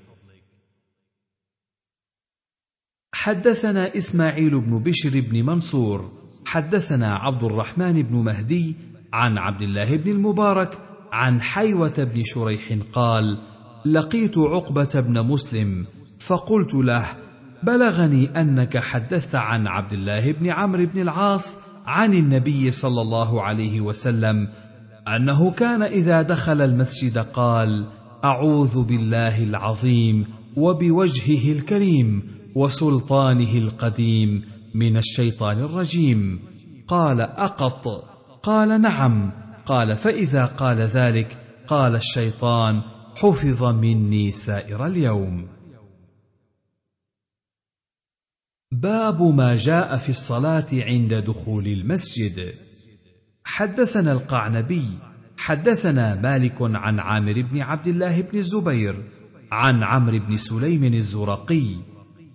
حدثنا 3.13 3.97
إسماعيل 3.97 4.61
بن 4.61 4.83
بشر 4.83 5.21
بن 5.31 5.45
منصور 5.45 6.11
حدثنا 6.45 7.15
عبد 7.15 7.43
الرحمن 7.43 8.01
بن 8.01 8.15
مهدي 8.15 8.75
عن 9.13 9.37
عبد 9.37 9.61
الله 9.61 9.97
بن 9.97 10.11
المبارك 10.11 10.79
عن 11.11 11.41
حيوة 11.41 11.93
بن 12.03 12.23
شريح 12.23 12.77
قال 12.93 13.37
لقيت 13.85 14.37
عقبة 14.37 14.99
بن 14.99 15.25
مسلم 15.25 15.85
فقلت 16.19 16.73
له 16.73 17.05
بلغني 17.63 18.41
أنك 18.41 18.77
حدثت 18.77 19.35
عن 19.35 19.67
عبد 19.67 19.93
الله 19.93 20.31
بن 20.31 20.47
عمرو 20.47 20.85
بن 20.85 21.01
العاص 21.01 21.55
عن 21.85 22.13
النبي 22.13 22.71
صلى 22.71 23.01
الله 23.01 23.41
عليه 23.41 23.81
وسلم 23.81 24.47
أنه 25.07 25.51
كان 25.51 25.83
إذا 25.83 26.21
دخل 26.21 26.61
المسجد 26.61 27.17
قال 27.17 27.85
أعوذ 28.23 28.83
بالله 28.83 29.43
العظيم 29.43 30.25
وبوجهه 30.55 31.51
الكريم 31.51 32.23
وسلطانه 32.55 33.53
القديم 33.57 34.41
من 34.75 34.97
الشيطان 34.97 35.59
الرجيم 35.59 36.39
قال 36.87 37.21
أقط 37.21 38.03
قال 38.43 38.81
نعم 38.81 39.31
قال 39.65 39.95
فإذا 39.95 40.45
قال 40.45 40.77
ذلك 40.77 41.37
قال 41.67 41.95
الشيطان 41.95 42.81
حفظ 43.21 43.63
مني 43.63 44.31
سائر 44.31 44.85
اليوم 44.85 45.58
باب 48.71 49.21
ما 49.21 49.55
جاء 49.55 49.97
في 49.97 50.09
الصلاة 50.09 50.67
عند 50.73 51.13
دخول 51.13 51.67
المسجد. 51.67 52.53
حدثنا 53.43 54.11
القعنبي 54.11 54.85
حدثنا 55.37 56.15
مالك 56.15 56.55
عن 56.61 56.99
عامر 56.99 57.41
بن 57.41 57.61
عبد 57.61 57.87
الله 57.87 58.21
بن 58.21 58.37
الزبير 58.37 59.03
عن 59.51 59.83
عمرو 59.83 60.19
بن 60.19 60.37
سليم 60.37 60.83
الزرقي 60.83 61.65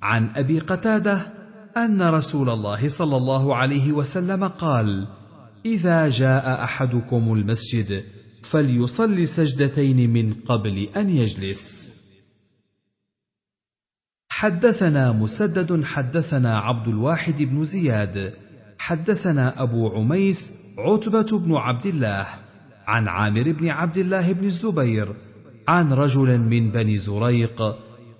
عن 0.02 0.30
أبي 0.36 0.58
قتادة 0.58 1.32
أن 1.76 2.02
رسول 2.02 2.50
الله 2.50 2.88
صلى 2.88 3.16
الله 3.16 3.56
عليه 3.56 3.92
وسلم 3.92 4.44
قال 4.44 5.06
إذا 5.66 6.08
جاء 6.08 6.64
أحدكم 6.64 7.32
المسجد 7.32 8.02
فليصل 8.42 9.26
سجدتين 9.26 10.10
من 10.12 10.34
قبل 10.34 10.88
أن 10.96 11.10
يجلس. 11.10 11.93
حدثنا 14.44 15.12
مسدد 15.12 15.84
حدثنا 15.84 16.58
عبد 16.58 16.88
الواحد 16.88 17.42
بن 17.42 17.64
زياد. 17.64 18.32
حدثنا 18.78 19.62
أبو 19.62 19.88
عميس 19.88 20.52
عتبة 20.78 21.38
بن 21.38 21.54
عبد 21.54 21.86
الله 21.86 22.26
عن 22.86 23.08
عامر 23.08 23.52
بن 23.52 23.68
عبد 23.68 23.98
الله 23.98 24.32
بن 24.32 24.44
الزبير 24.44 25.14
عن 25.68 25.92
رجل 25.92 26.38
من 26.38 26.70
بني 26.70 26.98
زريق 26.98 27.62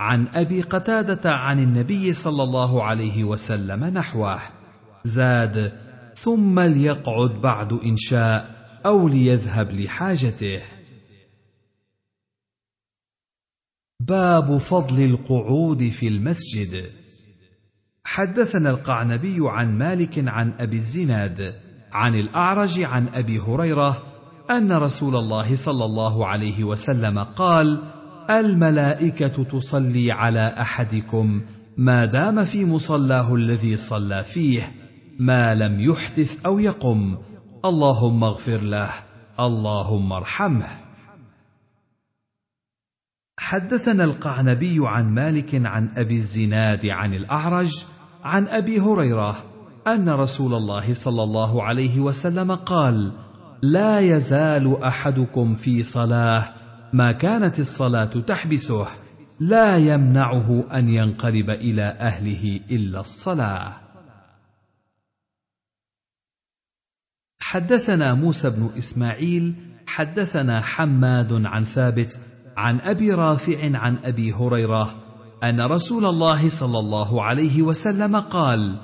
عن 0.00 0.28
أبي 0.34 0.62
قتادة 0.62 1.32
عن 1.32 1.60
النبي 1.60 2.12
صلى 2.12 2.42
الله 2.42 2.82
عليه 2.84 3.24
وسلم 3.24 3.84
نحوه. 3.84 4.38
زاد 5.04 5.72
ثم 6.16 6.60
ليقعد 6.60 7.30
بعد 7.30 7.72
ان 7.72 7.96
شاء 7.96 8.50
أو 8.86 9.08
ليذهب 9.08 9.72
لحاجته. 9.72 10.62
باب 14.08 14.58
فضل 14.58 15.04
القعود 15.04 15.88
في 15.88 16.08
المسجد. 16.08 16.84
حدثنا 18.04 18.70
القعنبي 18.70 19.36
عن 19.40 19.78
مالك 19.78 20.28
عن 20.28 20.52
أبي 20.58 20.76
الزناد 20.76 21.54
عن 21.92 22.14
الأعرج 22.14 22.80
عن 22.80 23.08
أبي 23.14 23.38
هريرة 23.38 24.02
أن 24.50 24.72
رسول 24.72 25.16
الله 25.16 25.56
صلى 25.56 25.84
الله 25.84 26.26
عليه 26.26 26.64
وسلم 26.64 27.18
قال 27.18 27.82
الملائكة 28.30 29.44
تصلي 29.44 30.12
على 30.12 30.54
أحدكم 30.60 31.42
ما 31.76 32.04
دام 32.04 32.44
في 32.44 32.64
مصلاه 32.64 33.34
الذي 33.34 33.76
صلى 33.76 34.24
فيه 34.24 34.72
ما 35.18 35.54
لم 35.54 35.80
يحدث 35.80 36.46
أو 36.46 36.58
يقم 36.58 37.18
اللهم 37.64 38.24
اغفر 38.24 38.60
له 38.60 38.90
اللهم 39.40 40.12
ارحمه. 40.12 40.83
حدثنا 43.36 44.04
القعنبي 44.04 44.76
عن 44.80 45.14
مالك 45.14 45.54
عن 45.54 45.88
أبي 45.96 46.16
الزناد 46.16 46.86
عن 46.86 47.14
الأعرج 47.14 47.84
عن 48.24 48.48
أبي 48.48 48.80
هريرة 48.80 49.44
أن 49.86 50.08
رسول 50.08 50.54
الله 50.54 50.94
صلى 50.94 51.22
الله 51.22 51.62
عليه 51.62 52.00
وسلم 52.00 52.54
قال 52.54 53.12
لا 53.62 54.00
يزال 54.00 54.82
أحدكم 54.82 55.54
في 55.54 55.84
صلاة 55.84 56.48
ما 56.92 57.12
كانت 57.12 57.60
الصلاة 57.60 58.04
تحبسه 58.04 58.86
لا 59.40 59.76
يمنعه 59.76 60.64
أن 60.72 60.88
ينقلب 60.88 61.50
إلى 61.50 61.82
أهله 61.82 62.60
إلا 62.70 63.00
الصلاة. 63.00 63.72
حدثنا 67.38 68.14
موسى 68.14 68.50
بن 68.50 68.70
إسماعيل 68.78 69.54
حدثنا 69.86 70.60
حماد 70.60 71.32
عن 71.46 71.62
ثابت 71.62 72.18
عن 72.56 72.80
أبي 72.80 73.12
رافع 73.12 73.78
عن 73.78 73.98
أبي 74.04 74.32
هريرة 74.32 74.94
أن 75.44 75.60
رسول 75.60 76.06
الله 76.06 76.48
صلى 76.48 76.78
الله 76.78 77.22
عليه 77.22 77.62
وسلم 77.62 78.16
قال 78.16 78.76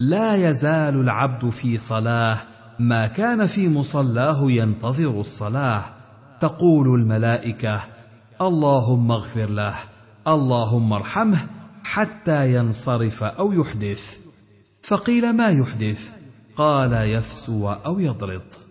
لا 0.00 0.48
يزال 0.48 1.00
العبد 1.00 1.50
في 1.50 1.78
صلاة 1.78 2.38
ما 2.78 3.06
كان 3.06 3.46
في 3.46 3.68
مصلاه 3.68 4.50
ينتظر 4.50 5.20
الصلاة 5.20 5.84
تقول 6.40 7.00
الملائكة 7.00 7.80
اللهم 8.40 9.12
اغفر 9.12 9.50
له 9.50 9.74
اللهم 10.28 10.92
ارحمه 10.92 11.46
حتى 11.84 12.54
ينصرف 12.54 13.22
أو 13.22 13.52
يحدث 13.52 14.18
فقيل 14.82 15.36
ما 15.36 15.48
يحدث؟ 15.48 16.10
قال 16.56 16.92
يفسو 16.92 17.68
أو 17.70 18.00
يضرط 18.00 18.69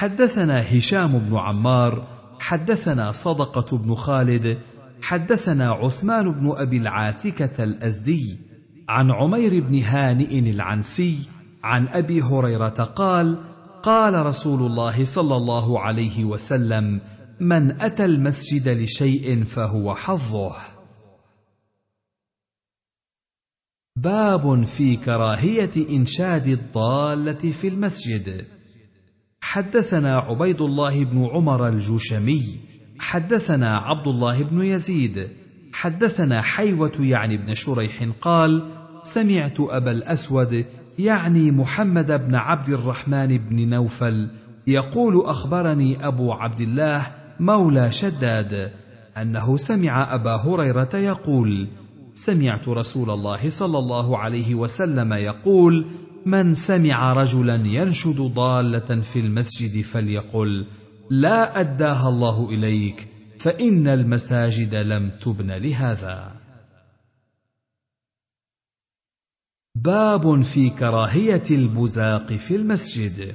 حدثنا 0.00 0.78
هشام 0.78 1.18
بن 1.18 1.36
عمار 1.36 2.06
حدثنا 2.38 3.12
صدقة 3.12 3.78
بن 3.78 3.94
خالد 3.94 4.58
حدثنا 5.02 5.70
عثمان 5.70 6.32
بن 6.32 6.52
أبي 6.56 6.76
العاتكة 6.76 7.64
الأزدي 7.64 8.38
عن 8.88 9.10
عمير 9.10 9.62
بن 9.62 9.82
هانئ 9.82 10.38
العنسي 10.38 11.18
عن 11.64 11.88
أبي 11.88 12.22
هريرة 12.22 12.68
قال 12.68 13.38
قال 13.82 14.26
رسول 14.26 14.62
الله 14.62 15.04
صلى 15.04 15.36
الله 15.36 15.80
عليه 15.80 16.24
وسلم 16.24 17.00
من 17.40 17.80
أتى 17.80 18.04
المسجد 18.04 18.68
لشيء 18.68 19.44
فهو 19.44 19.94
حظه. 19.94 20.56
باب 23.96 24.64
في 24.64 24.96
كراهية 24.96 25.96
إنشاد 25.96 26.46
الضالة 26.46 27.52
في 27.52 27.68
المسجد. 27.68 28.44
حدثنا 29.50 30.18
عبيد 30.18 30.60
الله 30.60 31.04
بن 31.04 31.26
عمر 31.32 31.68
الجوشمي 31.68 32.42
حدثنا 32.98 33.78
عبد 33.78 34.08
الله 34.08 34.42
بن 34.42 34.62
يزيد 34.62 35.28
حدثنا 35.72 36.42
حيوة 36.42 36.92
يعني 37.00 37.36
بن 37.36 37.54
شريح 37.54 38.08
قال 38.20 38.62
سمعت 39.02 39.60
أبا 39.60 39.90
الأسود 39.90 40.64
يعني 40.98 41.50
محمد 41.50 42.26
بن 42.26 42.34
عبد 42.34 42.68
الرحمن 42.68 43.38
بن 43.38 43.68
نوفل 43.68 44.28
يقول 44.66 45.24
أخبرني 45.24 46.06
أبو 46.06 46.32
عبد 46.32 46.60
الله 46.60 47.06
مولى 47.40 47.92
شداد 47.92 48.70
أنه 49.16 49.56
سمع 49.56 50.14
أبا 50.14 50.36
هريرة 50.36 50.96
يقول 50.96 51.68
سمعت 52.14 52.68
رسول 52.68 53.10
الله 53.10 53.50
صلى 53.50 53.78
الله 53.78 54.18
عليه 54.18 54.54
وسلم 54.54 55.12
يقول 55.12 55.86
من 56.26 56.54
سمع 56.54 57.12
رجلا 57.12 57.54
ينشد 57.54 58.20
ضالة 58.20 59.00
في 59.00 59.18
المسجد 59.18 59.84
فليقل 59.84 60.66
لا 61.10 61.60
أداها 61.60 62.08
الله 62.08 62.50
إليك 62.50 63.08
فإن 63.38 63.88
المساجد 63.88 64.74
لم 64.74 65.10
تبن 65.10 65.50
لهذا. 65.50 66.36
باب 69.74 70.40
في 70.40 70.70
كراهية 70.70 71.44
البزاق 71.50 72.32
في 72.32 72.56
المسجد. 72.56 73.34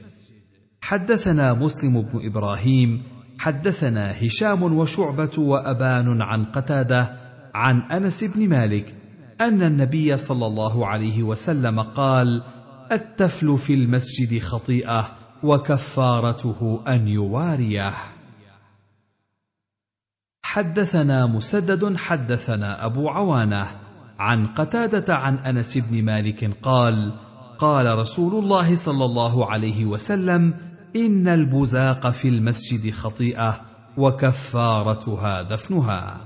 حدثنا 0.82 1.54
مسلم 1.54 2.02
بن 2.02 2.26
إبراهيم 2.26 3.04
حدثنا 3.40 4.26
هشام 4.26 4.64
وشعبة 4.64 5.32
وأبان 5.38 6.22
عن 6.22 6.46
قتادة 6.46 7.18
عن 7.54 7.82
أنس 7.82 8.24
بن 8.24 8.50
مالك 8.50 8.96
أن 9.42 9.62
النبي 9.62 10.18
صلى 10.18 10.46
الله 10.46 10.88
عليه 10.88 11.24
وسلم 11.24 11.80
قال 11.80 12.44
التفل 12.92 13.58
في 13.58 13.74
المسجد 13.74 14.40
خطيئة 14.40 15.18
وكفارته 15.44 16.84
أن 16.88 17.08
يواريه. 17.08 17.94
حدثنا 20.44 21.26
مسدد 21.26 21.98
حدثنا 21.98 22.86
أبو 22.86 23.10
عوانة 23.10 23.68
عن 24.20 24.48
قتادة 24.48 25.14
عن 25.14 25.38
أنس 25.38 25.78
بن 25.78 26.06
مالك 26.06 26.58
قال 26.62 27.20
قال 27.60 27.98
رسول 27.98 28.44
الله 28.44 28.76
صلى 28.76 29.06
الله 29.06 29.52
عليه 29.52 29.86
وسلم 29.86 30.54
إن 30.96 31.28
البزاق 31.28 32.10
في 32.10 32.30
المسجد 32.30 32.94
خطيئة 32.94 33.62
وكفارتها 33.98 35.42
دفنها. 35.42 36.22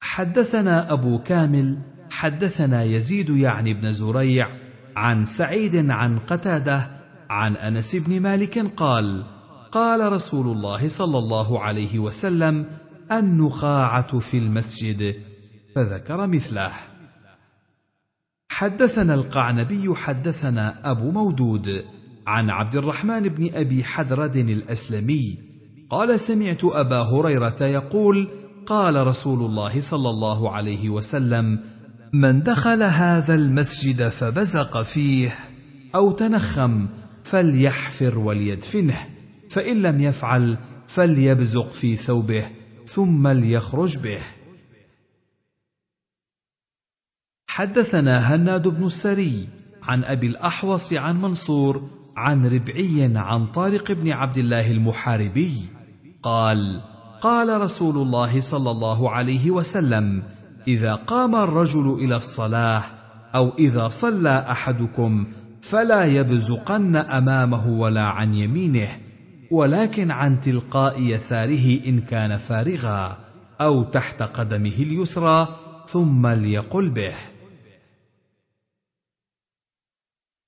حدثنا 0.00 0.92
أبو 0.92 1.18
كامل 1.18 1.91
حدثنا 2.12 2.82
يزيد 2.82 3.30
يعني 3.30 3.74
بن 3.74 3.92
زريع 3.92 4.48
عن 4.96 5.24
سعيد 5.24 5.90
عن 5.90 6.18
قتادة 6.18 6.90
عن 7.30 7.56
أنس 7.56 7.96
بن 7.96 8.20
مالك 8.20 8.58
قال 8.76 9.24
قال 9.72 10.12
رسول 10.12 10.56
الله 10.56 10.88
صلى 10.88 11.18
الله 11.18 11.60
عليه 11.60 11.98
وسلم 11.98 12.66
النخاعة 13.12 14.18
في 14.18 14.38
المسجد 14.38 15.14
فذكر 15.74 16.26
مثله. 16.26 16.72
حدثنا 18.50 19.14
القعنبي 19.14 19.94
حدثنا 19.94 20.90
أبو 20.90 21.10
مودود 21.10 21.84
عن 22.26 22.50
عبد 22.50 22.76
الرحمن 22.76 23.20
بن 23.20 23.54
أبي 23.54 23.84
حدرد 23.84 24.36
الأسلمي 24.36 25.38
قال 25.90 26.20
سمعت 26.20 26.64
أبا 26.64 27.02
هريرة 27.02 27.62
يقول 27.62 28.28
قال 28.66 29.06
رسول 29.06 29.38
الله 29.38 29.80
صلى 29.80 30.10
الله 30.10 30.50
عليه 30.50 30.88
وسلم 30.88 31.60
من 32.14 32.42
دخل 32.42 32.82
هذا 32.82 33.34
المسجد 33.34 34.08
فبزق 34.08 34.82
فيه 34.82 35.38
أو 35.94 36.12
تنخم 36.12 36.88
فليحفر 37.24 38.18
وليدفنه 38.18 39.08
فإن 39.50 39.82
لم 39.82 40.00
يفعل 40.00 40.58
فليبزق 40.88 41.72
في 41.72 41.96
ثوبه 41.96 42.50
ثم 42.86 43.28
ليخرج 43.28 43.98
به. 43.98 44.20
حدثنا 47.48 48.34
هناد 48.34 48.68
بن 48.68 48.86
السري 48.86 49.48
عن 49.82 50.04
أبي 50.04 50.26
الأحوص 50.26 50.92
عن 50.92 51.22
منصور 51.22 51.90
عن 52.16 52.46
ربعي 52.46 53.12
عن 53.16 53.46
طارق 53.46 53.92
بن 53.92 54.12
عبد 54.12 54.38
الله 54.38 54.70
المحاربي 54.70 55.52
قال 56.22 56.82
قال 57.20 57.60
رسول 57.60 57.96
الله 57.96 58.40
صلى 58.40 58.70
الله 58.70 59.10
عليه 59.10 59.50
وسلم 59.50 60.22
إذا 60.68 60.94
قام 60.94 61.36
الرجل 61.36 61.94
إلى 61.94 62.16
الصلاة 62.16 62.82
أو 63.34 63.52
إذا 63.58 63.88
صلى 63.88 64.46
أحدكم 64.50 65.26
فلا 65.62 66.04
يبزقن 66.04 66.96
أمامه 66.96 67.68
ولا 67.68 68.02
عن 68.02 68.34
يمينه 68.34 68.88
ولكن 69.50 70.10
عن 70.10 70.40
تلقاء 70.40 71.00
يساره 71.00 71.86
إن 71.86 72.00
كان 72.00 72.36
فارغا 72.36 73.16
أو 73.60 73.82
تحت 73.82 74.22
قدمه 74.22 74.74
اليسرى 74.78 75.48
ثم 75.86 76.26
ليقل 76.26 76.90
به. 76.90 77.14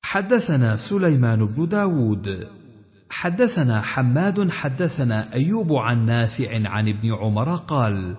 حدثنا 0.02 0.76
سليمان 0.76 1.46
بن 1.46 1.68
داود. 1.68 2.48
حدثنا 3.10 3.80
حماد 3.80 4.50
حدثنا 4.50 5.32
أيوب 5.32 5.72
عن 5.72 6.06
نافع 6.06 6.68
عن 6.68 6.88
ابن 6.88 7.14
عمر 7.14 7.56
قال 7.56 8.16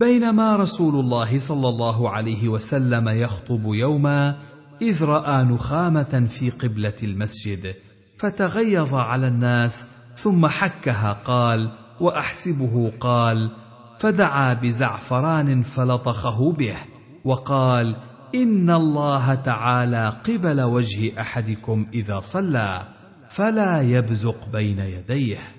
بينما 0.00 0.56
رسول 0.56 0.94
الله 0.94 1.38
صلى 1.38 1.68
الله 1.68 2.10
عليه 2.10 2.48
وسلم 2.48 3.08
يخطب 3.08 3.62
يوما 3.64 4.36
إذ 4.82 5.04
رأى 5.04 5.44
نخامة 5.44 6.26
في 6.30 6.50
قبلة 6.50 6.94
المسجد 7.02 7.74
فتغيظ 8.18 8.94
على 8.94 9.28
الناس 9.28 9.86
ثم 10.16 10.46
حكها 10.46 11.12
قال 11.12 11.70
وأحسبه 12.00 12.92
قال 13.00 13.50
فدعا 13.98 14.54
بزعفران 14.54 15.62
فلطخه 15.62 16.52
به 16.52 16.76
وقال 17.24 17.96
إن 18.34 18.70
الله 18.70 19.34
تعالى 19.34 20.12
قبل 20.24 20.60
وجه 20.60 21.20
أحدكم 21.20 21.86
إذا 21.94 22.20
صلى 22.20 22.82
فلا 23.30 23.82
يبزق 23.82 24.48
بين 24.52 24.78
يديه. 24.78 25.57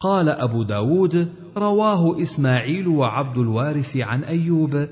قال 0.00 0.28
أبو 0.28 0.62
داود 0.62 1.28
رواه 1.56 2.22
إسماعيل 2.22 2.88
وعبد 2.88 3.38
الوارث 3.38 3.96
عن 3.96 4.24
أيوب 4.24 4.88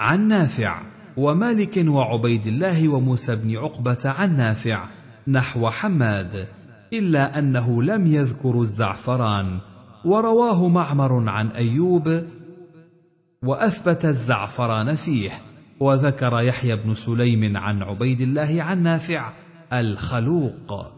عن 0.00 0.28
نافع 0.28 0.82
ومالك 1.16 1.84
وعبيد 1.86 2.46
الله 2.46 2.88
وموسى 2.88 3.36
بن 3.36 3.56
عقبة 3.56 3.98
عن 4.04 4.36
نافع 4.36 4.88
نحو 5.28 5.70
حماد 5.70 6.46
إلا 6.92 7.38
أنه 7.38 7.82
لم 7.82 8.06
يذكر 8.06 8.60
الزعفران. 8.60 9.60
ورواه 10.04 10.68
معمر 10.68 11.28
عن 11.28 11.48
أيوب 11.48 12.22
وأثبت 13.44 14.04
الزعفران 14.04 14.94
فيه. 14.94 15.30
وذكر 15.80 16.40
يحيى 16.40 16.76
بن 16.76 16.94
سليم 16.94 17.56
عن 17.56 17.82
عبيد 17.82 18.20
الله 18.20 18.62
عن 18.62 18.82
نافع 18.82 19.32
الخلوق. 19.72 20.97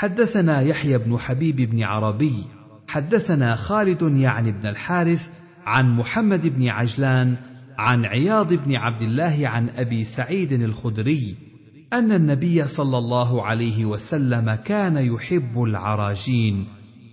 حدثنا 0.00 0.60
يحيى 0.60 0.98
بن 0.98 1.18
حبيب 1.18 1.56
بن 1.56 1.82
عربي 1.82 2.44
حدثنا 2.88 3.56
خالد 3.56 4.02
يعني 4.02 4.52
بن 4.52 4.66
الحارث 4.66 5.28
عن 5.66 5.96
محمد 5.96 6.46
بن 6.46 6.68
عجلان 6.68 7.36
عن 7.78 8.04
عياض 8.04 8.52
بن 8.52 8.76
عبد 8.76 9.02
الله 9.02 9.48
عن 9.48 9.68
أبي 9.68 10.04
سعيد 10.04 10.52
الخدري 10.52 11.36
أن 11.92 12.12
النبي 12.12 12.66
صلى 12.66 12.98
الله 12.98 13.46
عليه 13.46 13.84
وسلم 13.84 14.54
كان 14.54 14.96
يحب 14.96 15.62
العراجين 15.62 16.66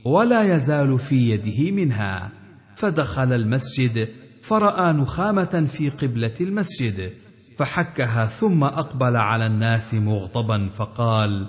ولا 0.06 0.56
يزال 0.56 1.00
في 1.00 1.30
يده 1.30 1.72
منها 1.72 2.32
فدخل 2.76 3.34
المسجد 3.34 4.08
فرأى 4.42 4.94
نخامة 4.94 5.66
في 5.68 5.90
قبلة 5.90 6.36
المسجد 6.42 7.10
فحكها 7.58 8.26
ثم 8.26 8.64
أقبل 8.64 9.16
على 9.16 9.46
الناس 9.46 9.94
مغضبا 9.94 10.68
فقال 10.68 11.48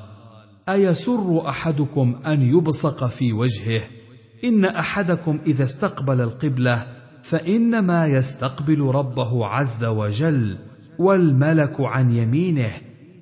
أيسر 0.68 1.48
أحدكم 1.48 2.20
أن 2.26 2.42
يبصق 2.42 3.06
في 3.06 3.32
وجهه؟ 3.32 3.82
إن 4.44 4.64
أحدكم 4.64 5.38
إذا 5.46 5.64
استقبل 5.64 6.20
القبلة 6.20 6.86
فإنما 7.22 8.06
يستقبل 8.06 8.80
ربه 8.80 9.46
عز 9.46 9.84
وجل 9.84 10.58
والملك 10.98 11.80
عن 11.80 12.10
يمينه 12.10 12.72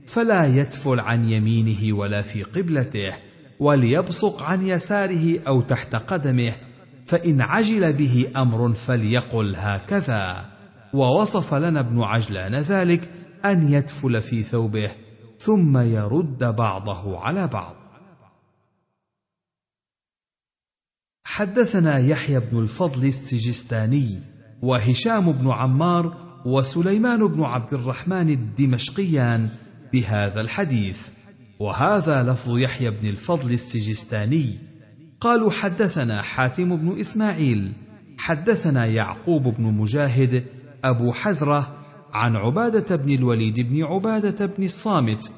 فلا 0.07 0.47
يتفل 0.47 1.01
عن 1.01 1.29
يمينه 1.29 1.97
ولا 1.97 2.23
في 2.23 2.43
قبلته 2.43 3.13
وليبصق 3.61 4.43
عن 4.43 4.67
يساره 4.67 5.41
أو 5.47 5.61
تحت 5.61 5.95
قدمه 5.95 6.53
فإن 7.07 7.41
عجل 7.41 7.93
به 7.93 8.27
أمر 8.37 8.73
فليقل 8.73 9.57
هكذا. 9.57 10.45
ووصف 10.95 11.55
لنا 11.55 11.81
ابن 11.81 12.03
عجلان 12.03 12.55
ذلك 12.55 13.11
أن 13.45 13.73
يتفل 13.73 14.23
في 14.23 14.43
ثوبه. 14.43 14.91
ثم 15.47 15.79
يرد 15.79 16.45
بعضه 16.45 17.19
على 17.19 17.47
بعض. 17.47 17.75
حدثنا 21.25 21.99
يحيى 21.99 22.41
بن 22.41 22.59
الفضل 22.59 23.07
السجستاني 23.07 24.21
وهشام 24.63 25.33
بن 25.33 25.51
عمار 25.51 26.27
وسليمان 26.47 27.27
بن 27.27 27.43
عبد 27.43 27.75
الرحمن 27.75 28.31
الدمشقيان 28.31 29.51
بهذا 29.93 30.41
الحديث. 30.41 31.09
وهذا 31.61 32.23
لفظ 32.23 32.59
يحيى 32.59 32.91
بن 32.91 33.07
الفضل 33.07 33.53
السجستاني. 33.53 34.59
قالوا 35.21 35.51
حدثنا 35.51 36.23
حاتم 36.23 36.77
بن 36.77 37.01
إسماعيل 37.01 37.73
حدثنا 38.19 38.87
يعقوب 38.87 39.43
بن 39.43 39.65
مجاهد 39.65 40.45
أبو 40.85 41.13
حزرة 41.13 41.86
عن 42.17 42.37
عبادة 42.37 42.97
بن 42.97 43.15
الوليد 43.15 43.61
بن 43.61 43.85
عبادة 43.85 44.47
بن 44.47 44.65
الصامت 44.65 45.31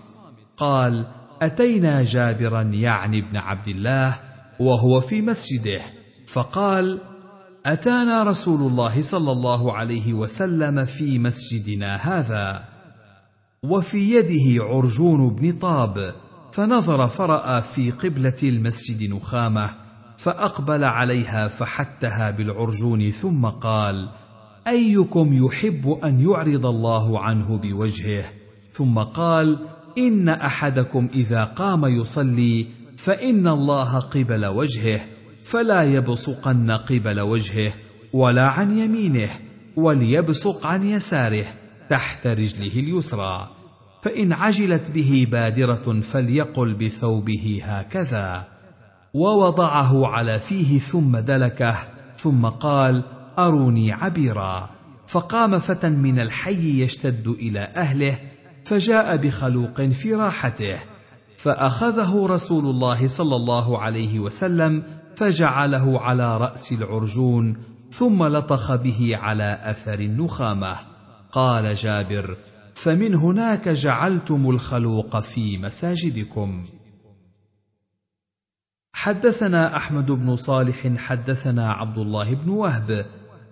قال 0.57 1.07
أتينا 1.43 2.03
جابرا 2.03 2.63
يعني 2.63 3.19
ابن 3.19 3.37
عبد 3.37 3.69
الله 3.69 4.17
وهو 4.61 5.01
في 5.01 5.23
مسجده 5.23 5.81
فقال 6.27 7.01
أتانا 7.67 8.23
رسول 8.23 8.71
الله 8.71 9.03
صلى 9.03 9.33
الله 9.33 9.73
عليه 9.73 10.13
وسلم 10.13 10.85
في 10.85 11.19
مسجدنا 11.19 11.97
هذا 11.97 12.65
وفي 13.63 14.15
يده 14.15 14.65
عرجون 14.65 15.37
بن 15.37 15.53
طاب 15.53 16.15
فنظر 16.53 17.09
فرأى 17.09 17.63
في 17.63 17.91
قبلة 17.91 18.37
المسجد 18.43 19.11
نخامة 19.11 19.71
فأقبل 20.17 20.85
عليها 20.85 21.49
فحتها 21.49 22.31
بالعرجون 22.31 23.11
ثم 23.11 23.47
قال 23.47 24.09
أيكم 24.69 25.45
يحب 25.45 25.99
أن 26.05 26.21
يعرض 26.21 26.67
الله 26.67 27.21
عنه 27.21 27.59
بوجهه؟ 27.59 28.25
ثم 28.73 28.99
قال 28.99 29.59
إن 29.99 30.29
أحدكم 30.29 31.09
إذا 31.15 31.45
قام 31.45 31.85
يصلي 31.85 32.67
فإن 32.97 33.49
الله 33.49 33.99
قبل 33.99 34.47
وجهه 34.47 35.01
فلا 35.45 35.83
يبصقن 35.83 36.71
قبل 36.71 37.21
وجهه 37.21 37.73
ولا 38.13 38.47
عن 38.47 38.79
يمينه 38.79 39.31
وليبصق 39.77 40.67
عن 40.67 40.87
يساره 40.87 41.45
تحت 41.91 42.27
رجله 42.27 42.81
اليسرى. 42.81 43.51
فإن 44.03 44.33
عجلت 44.33 44.91
به 44.91 45.27
بادرة 45.31 46.01
فليقل 46.01 46.75
بثوبه 46.75 47.61
هكذا. 47.65 48.49
ووضعه 49.15 50.07
على 50.07 50.39
فيه 50.39 50.79
ثم 50.79 51.19
دلكه 51.19 51.77
ثم 52.17 52.47
قال 52.47 53.03
أروني 53.39 53.93
عبيرا. 53.93 54.71
فقام 55.07 55.59
فتى 55.59 55.89
من 55.89 56.19
الحي 56.19 56.83
يشتد 56.83 57.29
إلى 57.29 57.61
أهله 57.61 58.19
فجاء 58.65 59.17
بخلوق 59.17 59.83
في 59.83 60.15
راحته. 60.15 60.79
فأخذه 61.37 62.27
رسول 62.27 62.65
الله 62.65 63.07
صلى 63.07 63.37
الله 63.37 63.79
عليه 63.79 64.21
وسلم 64.21 64.83
فجعله 65.17 66.01
على 66.01 66.37
رأس 66.37 66.73
العرجون 66.73 67.57
ثم 67.91 68.23
لطخ 68.23 68.75
به 68.75 69.11
على 69.17 69.61
أثر 69.63 70.01
النخامة. 70.01 70.77
قال 71.33 71.75
جابر 71.75 72.37
فمن 72.75 73.15
هناك 73.15 73.69
جعلتم 73.69 74.51
الخلوق 74.51 75.21
في 75.21 75.59
مساجدكم. 75.59 76.65
حدثنا 78.93 79.77
أحمد 79.77 80.11
بن 80.11 80.37
صالح 80.37 80.97
حدثنا 80.97 81.73
عبد 81.73 81.99
الله 81.99 82.35
بن 82.35 82.51
وهب 82.51 83.07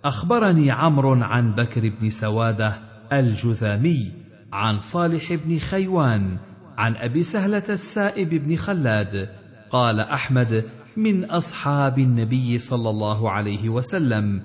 أخبرني 0.05 0.71
عمرو 0.71 1.13
عن 1.13 1.55
بكر 1.55 1.91
بن 2.01 2.09
سوادة 2.09 2.77
الجذامي 3.13 4.11
عن 4.53 4.79
صالح 4.79 5.33
بن 5.33 5.59
خيوان 5.59 6.37
عن 6.77 6.95
أبي 6.95 7.23
سهلة 7.23 7.63
السائب 7.69 8.29
بن 8.29 8.55
خلاد 8.55 9.29
قال 9.69 9.99
أحمد 9.99 10.65
من 10.97 11.25
أصحاب 11.25 11.99
النبي 11.99 12.59
صلى 12.59 12.89
الله 12.89 13.31
عليه 13.31 13.69
وسلم 13.69 14.41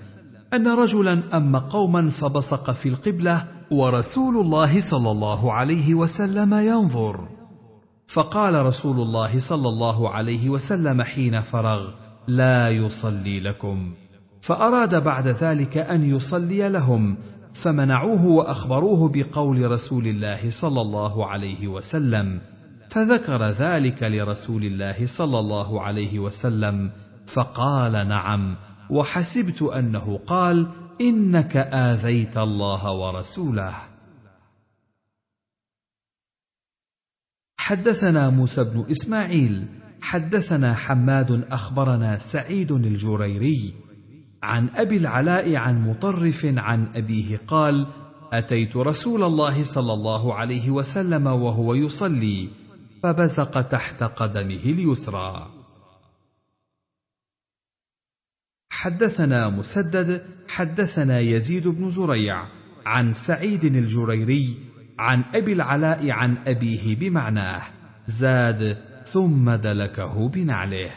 أن 0.54 0.68
رجلا 0.68 1.20
اما 1.36 1.58
قوما 1.58 2.10
فبصق 2.10 2.70
في 2.70 2.88
القبلة 2.88 3.44
ورسول 3.70 4.36
الله 4.36 4.80
صلى 4.80 5.10
الله 5.10 5.52
عليه 5.52 5.94
وسلم 5.94 6.54
ينظر. 6.54 7.28
فقال 8.06 8.66
رسول 8.66 9.00
الله 9.00 9.38
صلى 9.38 9.68
الله 9.68 10.10
عليه 10.10 10.48
وسلم 10.50 11.02
حين 11.02 11.40
فرغ 11.40 11.90
لا 12.28 12.68
يصلي 12.70 13.40
لكم. 13.40 13.92
فأراد 14.42 15.04
بعد 15.04 15.28
ذلك 15.28 15.76
أن 15.76 16.04
يصلي 16.04 16.68
لهم 16.68 17.16
فمنعوه 17.54 18.26
وأخبروه 18.26 19.08
بقول 19.08 19.70
رسول 19.70 20.06
الله 20.06 20.50
صلى 20.50 20.80
الله 20.80 21.26
عليه 21.26 21.68
وسلم. 21.68 22.40
فذكر 22.90 23.42
ذلك 23.42 24.02
لرسول 24.02 24.64
الله 24.64 25.06
صلى 25.06 25.38
الله 25.38 25.82
عليه 25.82 26.18
وسلم 26.18 26.90
فقال 27.26 28.08
نعم. 28.08 28.56
وحسبت 28.90 29.62
أنه 29.62 30.20
قال 30.26 30.68
إنك 31.00 31.56
آذيت 31.56 32.36
الله 32.36 32.92
ورسوله. 32.92 33.74
حدثنا 37.58 38.30
موسى 38.30 38.64
بن 38.64 38.86
إسماعيل 38.90 39.66
حدثنا 40.02 40.74
حماد 40.74 41.44
أخبرنا 41.50 42.18
سعيد 42.18 42.72
الجريري 42.72 43.81
عن 44.42 44.68
أبي 44.74 44.96
العلاء 44.96 45.56
عن 45.56 45.88
مطرف 45.88 46.44
عن 46.44 46.88
أبيه 46.94 47.40
قال 47.46 47.86
أتيت 48.32 48.76
رسول 48.76 49.22
الله 49.22 49.64
صلى 49.64 49.92
الله 49.92 50.34
عليه 50.34 50.70
وسلم 50.70 51.26
وهو 51.26 51.74
يصلي 51.74 52.48
فبزق 53.02 53.60
تحت 53.60 54.02
قدمه 54.02 54.64
اليسرى. 54.64 55.50
حدثنا 58.72 59.48
مسدد 59.48 60.26
حدثنا 60.48 61.20
يزيد 61.20 61.68
بن 61.68 61.90
زريع 61.90 62.46
عن 62.86 63.14
سعيد 63.14 63.64
الجريري 63.64 64.56
عن 64.98 65.24
أبي 65.34 65.52
العلاء 65.52 66.10
عن 66.10 66.36
أبيه 66.46 66.96
بمعناه 66.96 67.62
زاد 68.06 68.78
ثم 69.06 69.50
دلكه 69.50 70.28
بنعله. 70.28 70.90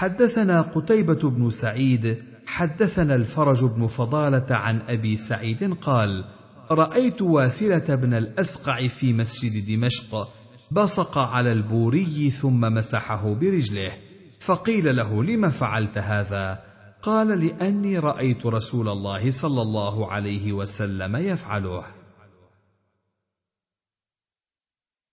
حدثنا 0.00 0.60
قتيبة 0.62 1.30
بن 1.30 1.50
سعيد 1.50 2.22
حدثنا 2.46 3.14
الفرج 3.14 3.64
بن 3.64 3.86
فضالة 3.86 4.46
عن 4.50 4.80
أبي 4.80 5.16
سعيد 5.16 5.74
قال: 5.74 6.24
رأيت 6.70 7.22
واثلة 7.22 7.94
بن 7.94 8.14
الأسقع 8.14 8.86
في 8.86 9.12
مسجد 9.12 9.66
دمشق 9.66 10.28
بصق 10.70 11.18
على 11.18 11.52
البوري 11.52 12.30
ثم 12.30 12.60
مسحه 12.60 13.34
برجله، 13.34 13.92
فقيل 14.40 14.96
له: 14.96 15.24
لم 15.24 15.48
فعلت 15.48 15.98
هذا؟ 15.98 16.62
قال: 17.02 17.46
لأني 17.46 17.98
رأيت 17.98 18.46
رسول 18.46 18.88
الله 18.88 19.30
صلى 19.30 19.62
الله 19.62 20.12
عليه 20.12 20.52
وسلم 20.52 21.16
يفعله. 21.16 21.84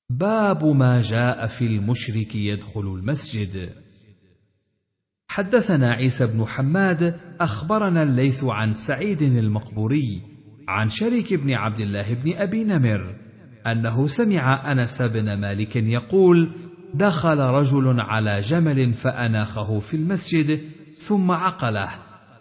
باب 0.10 0.66
ما 0.66 1.02
جاء 1.02 1.48
في 1.48 1.66
المشرك 1.66 2.36
يدخل 2.36 2.82
المسجد 2.82 3.70
حدثنا 5.38 5.92
عيسى 5.92 6.28
بن 6.28 6.46
حماد 6.46 7.16
أخبرنا 7.42 8.04
الليث 8.04 8.44
عن 8.44 8.74
سعيد 8.74 9.22
المقبوري 9.22 10.22
عن 10.68 10.90
شريك 10.90 11.34
بن 11.34 11.54
عبد 11.54 11.80
الله 11.80 12.14
بن 12.14 12.34
أبي 12.34 12.64
نمر 12.64 13.16
أنه 13.68 14.08
سمع 14.08 14.72
أنس 14.72 15.02
بن 15.02 15.34
مالك 15.34 15.76
يقول 15.76 16.52
دخل 16.94 17.40
رجل 17.40 18.00
على 18.00 18.42
جمل 18.42 18.94
فأناخه 18.94 19.80
في 19.80 19.94
المسجد 19.98 20.60
ثم 21.00 21.32
عقله 21.32 21.90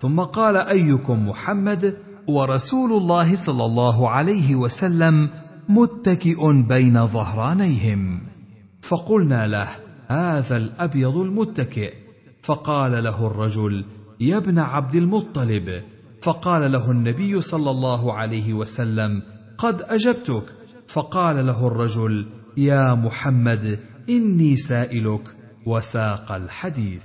ثم 0.01 0.21
قال 0.21 0.57
أيكم 0.57 1.29
محمد؟ 1.29 1.97
ورسول 2.29 2.93
الله 2.93 3.37
صلى 3.37 3.65
الله 3.65 4.11
عليه 4.11 4.55
وسلم 4.55 5.29
متكئ 5.69 6.53
بين 6.53 7.07
ظهرانيهم. 7.07 8.21
فقلنا 8.83 9.47
له 9.47 9.69
هذا 10.09 10.57
الأبيض 10.57 11.17
المتكئ. 11.17 12.06
فقال 12.47 13.05
له 13.05 13.27
الرجل 13.27 13.85
يا 14.21 14.37
ابن 14.37 14.59
عبد 14.59 14.95
المطلب. 14.95 15.85
فقال 16.23 16.73
له 16.73 16.91
النبي 16.91 17.41
صلى 17.41 17.71
الله 17.71 18.13
عليه 18.13 18.55
وسلم 18.55 19.23
قد 19.59 19.83
أجبتك. 19.83 20.45
فقال 20.89 21.47
له 21.47 21.67
الرجل 21.67 22.27
يا 22.57 22.95
محمد 22.95 23.81
إني 24.09 24.57
سائلك. 24.57 25.23
وساق 25.67 26.33
الحديث. 26.33 27.05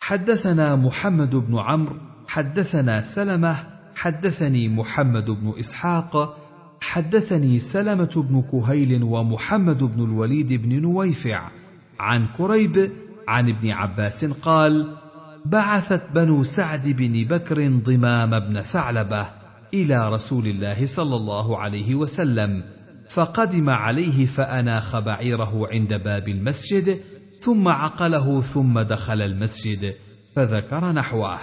حدثنا 0.00 0.76
محمد 0.76 1.36
بن 1.36 1.58
عمرو 1.58 1.96
حدثنا 2.28 3.02
سلمة 3.02 3.56
حدثني 3.96 4.68
محمد 4.68 5.30
بن 5.30 5.54
إسحاق 5.58 6.42
حدثني 6.80 7.60
سلمة 7.60 8.24
بن 8.28 8.42
كهيل 8.52 9.02
ومحمد 9.02 9.84
بن 9.84 10.04
الوليد 10.04 10.52
بن 10.52 10.82
نويفع. 10.82 11.65
عن 12.00 12.26
كريب 12.26 12.92
عن 13.28 13.48
ابن 13.48 13.70
عباس 13.70 14.24
قال 14.24 14.96
بعثت 15.44 16.02
بنو 16.14 16.42
سعد 16.44 16.88
بن 16.88 17.24
بكر 17.24 17.68
ضمام 17.68 18.38
بن 18.40 18.60
ثعلبة 18.60 19.26
إلى 19.74 20.08
رسول 20.08 20.46
الله 20.46 20.86
صلى 20.86 21.16
الله 21.16 21.58
عليه 21.58 21.94
وسلم 21.94 22.62
فقدم 23.10 23.70
عليه 23.70 24.26
فأناخ 24.26 24.98
بعيره 24.98 25.68
عند 25.72 25.94
باب 25.94 26.28
المسجد 26.28 26.98
ثم 27.40 27.68
عقله 27.68 28.40
ثم 28.40 28.80
دخل 28.80 29.22
المسجد 29.22 29.94
فذكر 30.36 30.92
نحوه. 30.92 31.38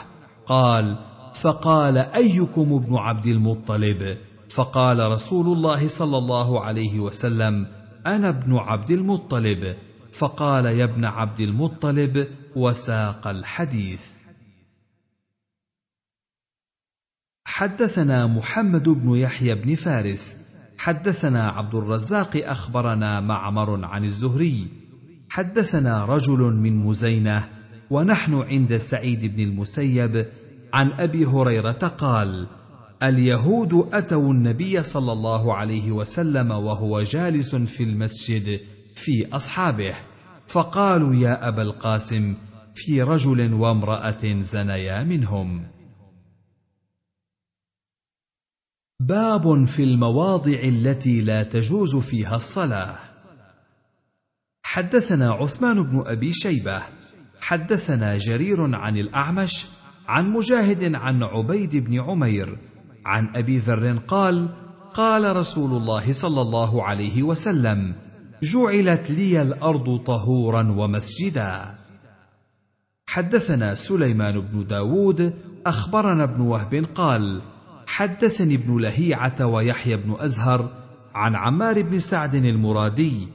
قال 0.45 0.95
فقال 1.33 1.97
أيكم 1.97 2.73
ابن 2.73 2.95
عبد 2.95 3.25
المطلب؟ 3.25 4.17
فقال 4.49 5.11
رسول 5.11 5.57
الله 5.57 5.87
صلى 5.87 6.17
الله 6.17 6.61
عليه 6.61 6.99
وسلم 6.99 7.67
أنا 8.07 8.29
ابن 8.29 8.55
عبد 8.55 8.91
المطلب. 8.91 9.75
فقال 10.13 10.65
يا 10.65 10.83
ابن 10.83 11.05
عبد 11.05 11.39
المطلب 11.39 12.27
وساق 12.55 13.27
الحديث. 13.27 14.01
حدثنا 17.45 18.27
محمد 18.27 18.89
بن 18.89 19.15
يحيى 19.15 19.55
بن 19.55 19.75
فارس. 19.75 20.35
حدثنا 20.77 21.49
عبد 21.49 21.75
الرزاق 21.75 22.31
أخبرنا 22.35 23.19
معمر 23.19 23.85
عن 23.85 24.03
الزهري. 24.03 24.67
حدثنا 25.29 26.05
رجل 26.05 26.39
من 26.39 26.77
مزينة 26.77 27.49
ونحن 27.89 28.33
عند 28.33 28.77
سعيد 28.77 29.35
بن 29.35 29.43
المسيب 29.43 30.25
عن 30.73 30.91
أبي 30.91 31.25
هريرة 31.25 31.71
قال 31.71 32.47
اليهود 33.03 33.89
أتوا 33.93 34.31
النبي 34.31 34.83
صلى 34.83 35.11
الله 35.11 35.53
عليه 35.53 35.91
وسلم 35.91 36.51
وهو 36.51 37.01
جالس 37.03 37.55
في 37.55 37.83
المسجد 37.83 38.59
في 38.95 39.35
أصحابه. 39.35 39.95
فقالوا 40.47 41.15
يا 41.15 41.47
أبا 41.47 41.61
القاسم 41.61 42.35
في 42.75 43.01
رجل 43.01 43.53
وامرأة 43.53 44.39
زنيا 44.39 45.03
منهم. 45.03 45.67
باب 48.99 49.65
في 49.65 49.83
المواضع 49.83 50.59
التي 50.63 51.21
لا 51.21 51.43
تجوز 51.43 51.95
فيها 51.95 52.35
الصلاة. 52.35 52.99
حدثنا 54.63 55.31
عثمان 55.31 55.83
بن 55.83 56.03
أبي 56.05 56.33
شيبة. 56.33 56.83
حدثنا 57.41 58.17
جرير 58.17 58.75
عن 58.75 58.97
الأعمش 58.97 59.65
عن 60.07 60.31
مجاهد 60.31 60.95
عن 60.95 61.23
عبيد 61.23 61.75
بن 61.75 61.99
عمير 61.99 62.57
عن 63.05 63.35
أبي 63.35 63.57
ذر 63.57 63.97
قال 63.97 64.49
قال 64.93 65.35
رسول 65.35 65.81
الله 65.81 66.13
صلى 66.13 66.41
الله 66.41 66.83
عليه 66.83 67.23
وسلم 67.23 67.95
جعلت 68.43 69.11
لي 69.11 69.41
الأرض 69.41 69.97
طهورا 70.05 70.71
ومسجدا. 70.77 71.65
حدثنا 73.07 73.75
سليمان 73.75 74.39
بن 74.39 74.67
داود 74.67 75.33
اخبرنا 75.65 76.23
ابن 76.23 76.41
وهب 76.41 76.85
قال 76.95 77.41
حدثني 77.87 78.55
ابن 78.55 78.77
لهيعه 78.77 79.45
ويحيى 79.45 79.97
بن 79.97 80.15
ازهر 80.19 80.69
عن 81.15 81.35
عمار 81.35 81.81
بن 81.81 81.99
سعد 81.99 82.35
المرادي 82.35 83.27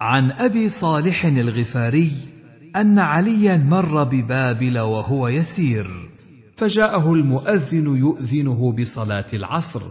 عن 0.00 0.30
ابي 0.30 0.68
صالح 0.68 1.24
الغفاري 1.24 2.12
ان 2.76 2.98
عليا 2.98 3.56
مر 3.56 4.04
ببابل 4.04 4.78
وهو 4.78 5.28
يسير. 5.28 6.08
فجاءه 6.56 7.12
المؤذن 7.12 7.86
يؤذنه 7.96 8.72
بصلاه 8.72 9.26
العصر 9.32 9.82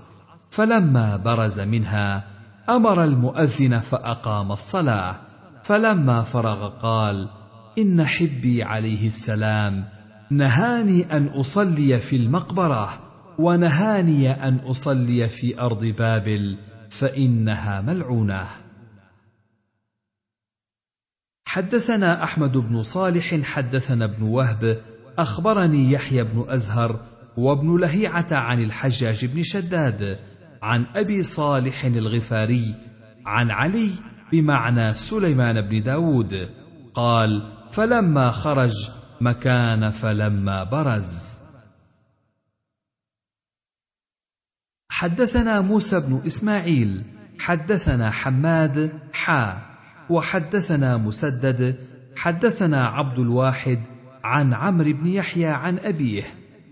فلما 0.52 1.16
برز 1.16 1.60
منها 1.60 2.37
أمر 2.69 3.03
المؤذن 3.03 3.80
فأقام 3.80 4.52
الصلاة. 4.52 5.15
فلما 5.64 6.23
فرغ 6.23 6.68
قال 6.68 7.30
إن 7.77 8.06
حبي 8.06 8.64
عليه 8.64 9.07
السلام 9.07 9.84
نهاني 10.31 11.18
أن 11.18 11.27
أصلي 11.27 11.99
في 11.99 12.15
المقبرة 12.15 12.99
ونهاني 13.39 14.31
أن 14.31 14.56
أصلي 14.56 15.30
في 15.30 15.60
أرض 15.60 15.85
بابل 15.85 16.57
فإنها 16.89 17.81
ملعونة. 17.81 18.48
حدثنا 21.48 22.23
أحمد 22.23 22.57
بن 22.57 22.84
صالح 22.84 23.41
حدثنا 23.41 24.06
ابن 24.06 24.23
وهب 24.23 24.81
أخبرني 25.19 25.91
يحيى 25.91 26.23
بن 26.23 26.45
أزهر 26.48 26.99
وابن 27.38 27.80
لهيعة 27.80 28.27
عن 28.31 28.64
الحجاج 28.64 29.26
بن 29.26 29.44
شداد 29.44 30.18
عن 30.62 30.86
أبي 30.96 31.24
صالح 31.24 31.86
الغفاري 31.86 32.76
عن 33.26 33.52
علي 33.52 33.92
بمعنى 34.32 34.94
سليمان 34.94 35.62
بن 35.62 35.84
داود 35.84 36.50
قال 36.94 37.54
فلما 37.72 38.32
خرج 38.32 38.90
مكان 39.22 39.92
فلما 39.92 40.64
برز. 40.64 41.38
حدثنا 44.90 45.62
موسى 45.62 46.00
بن 46.00 46.22
إسماعيل 46.26 47.02
حدثنا 47.40 48.12
حماد 48.12 49.00
حا 49.14 49.62
وحدثنا 50.10 50.98
مسدد 50.98 51.80
حدثنا 52.18 52.86
عبد 52.86 53.20
الواحد 53.20 53.80
عن 54.24 54.54
عمرو 54.54 54.94
بن 54.94 55.08
يحيى 55.08 55.48
عن 55.48 55.80
أبيه 55.80 56.24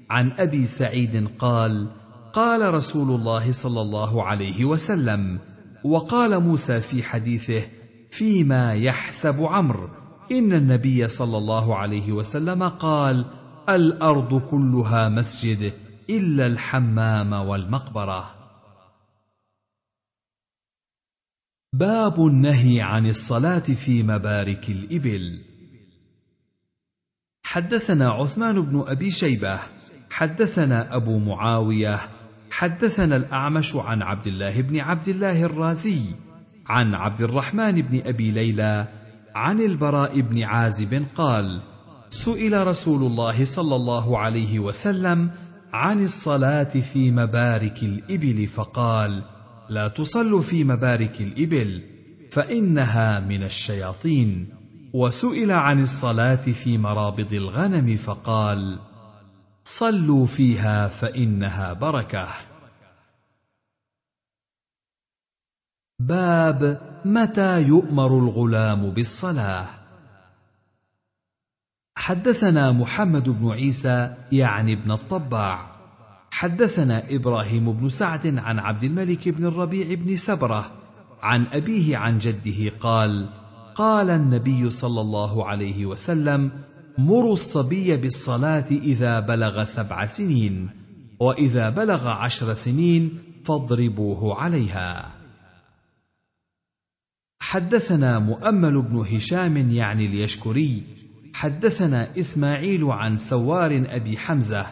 عن 0.10 0.32
أبي 0.32 0.66
سعيد 0.66 1.28
قال 1.40 1.92
قال 2.36 2.74
رسول 2.74 3.20
الله 3.20 3.52
صلى 3.52 3.82
الله 3.82 4.24
عليه 4.24 4.66
وسلم 4.66 5.40
وقال 5.84 6.40
موسى 6.40 6.82
في 6.82 7.04
حديثه 7.04 7.68
فيما 8.12 8.74
يحسب 8.74 9.44
عمرو 9.44 9.90
إن 10.32 10.54
النبي 10.54 11.08
صلى 11.08 11.38
الله 11.38 11.76
عليه 11.76 12.12
وسلم 12.12 12.64
قال 12.64 13.26
الأرض 13.70 14.42
كلها 14.42 15.10
مسجد 15.10 15.74
إلا 16.10 16.48
الحمام 16.48 17.34
والمقبرة. 17.34 18.36
باب 21.74 22.20
النهي 22.20 22.82
عن 22.82 23.10
الصلاة 23.10 23.60
في 23.60 24.04
مبارك 24.04 24.70
الإبل. 24.70 25.42
حدثنا 27.44 28.10
عثمان 28.10 28.62
بن 28.62 28.84
أبي 28.88 29.12
شيبة 29.12 29.60
حدثنا 30.12 30.96
أبو 30.96 31.20
معاوية 31.20 32.15
حدثنا 32.56 33.16
الأعمش 33.16 33.76
عن 33.76 34.02
عبد 34.02 34.28
الله 34.28 34.62
بن 34.62 34.80
عبد 34.80 35.08
الله 35.08 35.44
الرازي 35.44 36.02
عن 36.68 36.96
عبد 36.96 37.22
الرحمن 37.22 37.82
بن 37.82 38.02
أبي 38.06 38.32
ليلى 38.32 38.88
عن 39.36 39.60
البراء 39.60 40.22
بن 40.22 40.44
عازب 40.44 41.06
قال 41.16 41.62
سئل 42.10 42.68
رسول 42.68 43.04
الله 43.12 43.46
صلى 43.46 43.76
الله 43.76 44.20
عليه 44.20 44.60
وسلم 44.60 45.32
عن 45.74 46.00
الصلاة 46.00 46.64
في 46.64 47.12
مبارك 47.12 47.84
الإبل 47.84 48.48
فقال 48.48 49.24
لا 49.70 49.88
تصلوا 49.88 50.42
في 50.42 50.64
مبارك 50.64 51.22
الإبل 51.22 51.84
فإنها 52.32 53.20
من 53.20 53.44
الشياطين. 53.44 54.48
وسئل 54.94 55.52
عن 55.52 55.80
الصلاة 55.80 56.36
في 56.36 56.78
مرابض 56.78 57.34
الغنم 57.34 57.98
فقال 57.98 58.80
صلوا 59.68 60.26
فيها 60.26 60.88
فإنها 60.88 61.74
بركة. 61.74 62.28
باب 66.00 66.82
متى 67.06 67.62
يؤمر 67.62 68.20
الغلام 68.20 68.90
بالصلاة. 68.90 69.68
حدثنا 71.98 72.72
محمد 72.72 73.30
بن 73.30 73.50
عيسى 73.50 74.16
يعني 74.32 74.74
ابن 74.74 74.92
الطباع. 74.92 75.76
حدثنا 76.32 77.04
إبراهيم 77.10 77.72
بن 77.74 77.90
سعد 77.90 78.38
عن 78.38 78.60
عبد 78.60 78.84
الملك 78.84 79.30
بن 79.30 79.46
الربيع 79.46 79.94
بن 79.94 80.16
سبرة 80.16 80.72
عن 81.22 81.46
أبيه 81.46 81.98
عن 81.98 82.18
جده 82.18 82.78
قال 82.80 83.30
قال 83.76 84.10
النبي 84.10 84.72
صلى 84.72 85.02
الله 85.02 85.46
عليه 85.46 85.86
وسلم 85.86 86.52
مروا 86.98 87.34
الصبي 87.34 87.98
بالصلاة 87.98 88.66
إذا 88.72 89.20
بلغ 89.20 89.64
سبع 89.64 90.06
سنين 90.06 90.70
وإذا 91.20 91.70
بلغ 91.70 92.08
عشر 92.08 92.54
سنين 92.54 93.20
فاضربوه 93.46 94.36
عليها. 94.36 95.12
حدثنا 97.40 98.20
مؤمل 98.20 98.82
بن 98.82 98.98
هشام 98.98 99.72
يعني 99.72 100.06
اليشكري 100.06 100.84
حدثنا 101.34 102.20
إسماعيل 102.20 102.84
عن 102.84 103.18
سوار 103.18 103.86
أبي 103.90 104.18
حمزة 104.18 104.66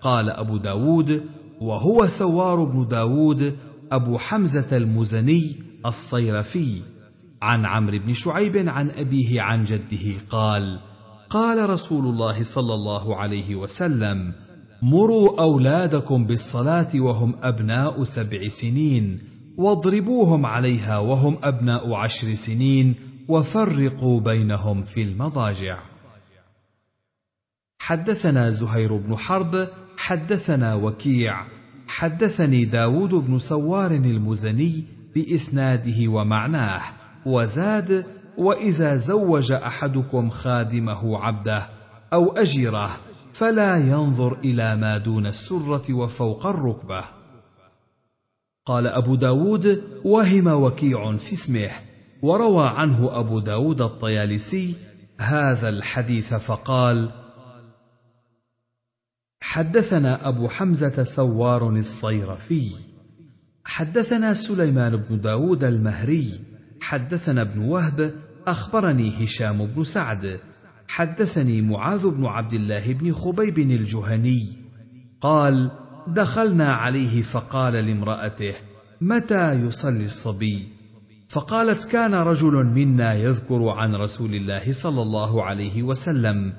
قال 0.00 0.30
أبو 0.30 0.56
داود 0.56 1.26
وهو 1.60 2.06
سوار 2.06 2.64
بن 2.64 2.88
داود 2.88 3.56
أبو 3.92 4.18
حمزة 4.18 4.76
المزني 4.76 5.56
الصيرفي 5.86 6.82
عن 7.42 7.66
عمرو 7.66 7.98
بن 7.98 8.12
شعيب 8.12 8.68
عن 8.68 8.90
أبيه 8.90 9.42
عن 9.42 9.64
جده 9.64 10.14
قال 10.30 10.91
قال 11.32 11.70
رسول 11.70 12.06
الله 12.06 12.42
صلى 12.42 12.74
الله 12.74 13.16
عليه 13.16 13.56
وسلم 13.56 14.32
مروا 14.82 15.40
أولادكم 15.40 16.24
بالصلاة 16.24 16.88
وهم 16.94 17.34
أبناء 17.42 18.04
سبع 18.04 18.48
سنين 18.48 19.18
واضربوهم 19.56 20.46
عليها 20.46 20.98
وهم 20.98 21.38
أبناء 21.42 21.94
عشر 21.94 22.34
سنين 22.34 22.94
وفرقوا 23.28 24.20
بينهم 24.20 24.84
في 24.84 25.02
المضاجع. 25.02 25.78
حدثنا 27.78 28.50
زهير 28.50 28.96
بن 28.96 29.16
حرب 29.16 29.68
حدثنا 29.96 30.74
وكيع 30.74 31.46
حدثني 31.88 32.64
داود 32.64 33.10
بن 33.10 33.38
سوار 33.38 33.90
المزني 33.90 34.84
بإسناده 35.14 36.08
ومعناه 36.08 36.82
وزاد 37.26 38.06
وإذا 38.38 38.96
زوج 38.96 39.52
أحدكم 39.52 40.30
خادمه 40.30 41.18
عبده 41.18 41.68
أو 42.12 42.32
أجيره 42.32 42.90
فلا 43.32 43.76
ينظر 43.76 44.38
إلى 44.38 44.76
ما 44.76 44.98
دون 44.98 45.26
السرة 45.26 45.94
وفوق 45.94 46.46
الركبة. 46.46 47.04
قال 48.66 48.86
أبو 48.86 49.14
داود 49.14 49.82
وهم 50.04 50.46
وكيع 50.46 51.16
في 51.16 51.32
اسمه. 51.32 51.70
وروى 52.22 52.68
عنه 52.68 53.18
أبو 53.20 53.38
داود 53.38 53.80
الطيالسي 53.80 54.74
هذا 55.18 55.68
الحديث 55.68 56.34
فقال 56.34 57.10
حدثنا 59.40 60.28
أبو 60.28 60.48
حمزة 60.48 61.02
سوار 61.02 61.70
الصيرفي 61.70 62.70
حدثنا 63.64 64.34
سليمان 64.34 64.96
بن 64.96 65.20
داود 65.20 65.64
المهري 65.64 66.40
حدثنا 66.82 67.42
ابن 67.42 67.60
وهب 67.60 68.14
أخبرني 68.46 69.24
هشام 69.24 69.66
بن 69.66 69.84
سعد. 69.84 70.40
حدثني 70.88 71.62
معاذ 71.62 72.10
بن 72.10 72.26
عبد 72.26 72.54
الله 72.54 72.92
بن 72.92 73.12
خبيب 73.12 73.58
الجهني. 73.58 74.56
قال 75.20 75.70
دخلنا 76.06 76.72
عليه 76.72 77.22
فقال 77.22 77.72
لامرأته 77.72 78.54
متى 79.00 79.52
يصلي 79.52 80.04
الصبي؟ 80.04 80.68
فقالت 81.28 81.84
كان 81.84 82.14
رجل 82.14 82.66
منا 82.66 83.14
يذكر 83.14 83.68
عن 83.68 83.94
رسول 83.94 84.34
الله 84.34 84.72
صلى 84.72 85.02
الله 85.02 85.42
عليه 85.42 85.82
وسلم. 85.82 86.52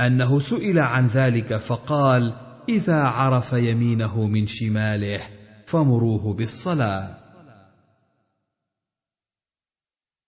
أنه 0.00 0.38
سئل 0.38 0.78
عن 0.78 1.06
ذلك 1.06 1.56
فقال 1.56 2.32
إذا 2.68 3.02
عرف 3.02 3.52
يمينه 3.52 4.26
من 4.26 4.46
شماله 4.46 5.20
فمروه 5.66 6.34
بالصلاة. 6.34 7.25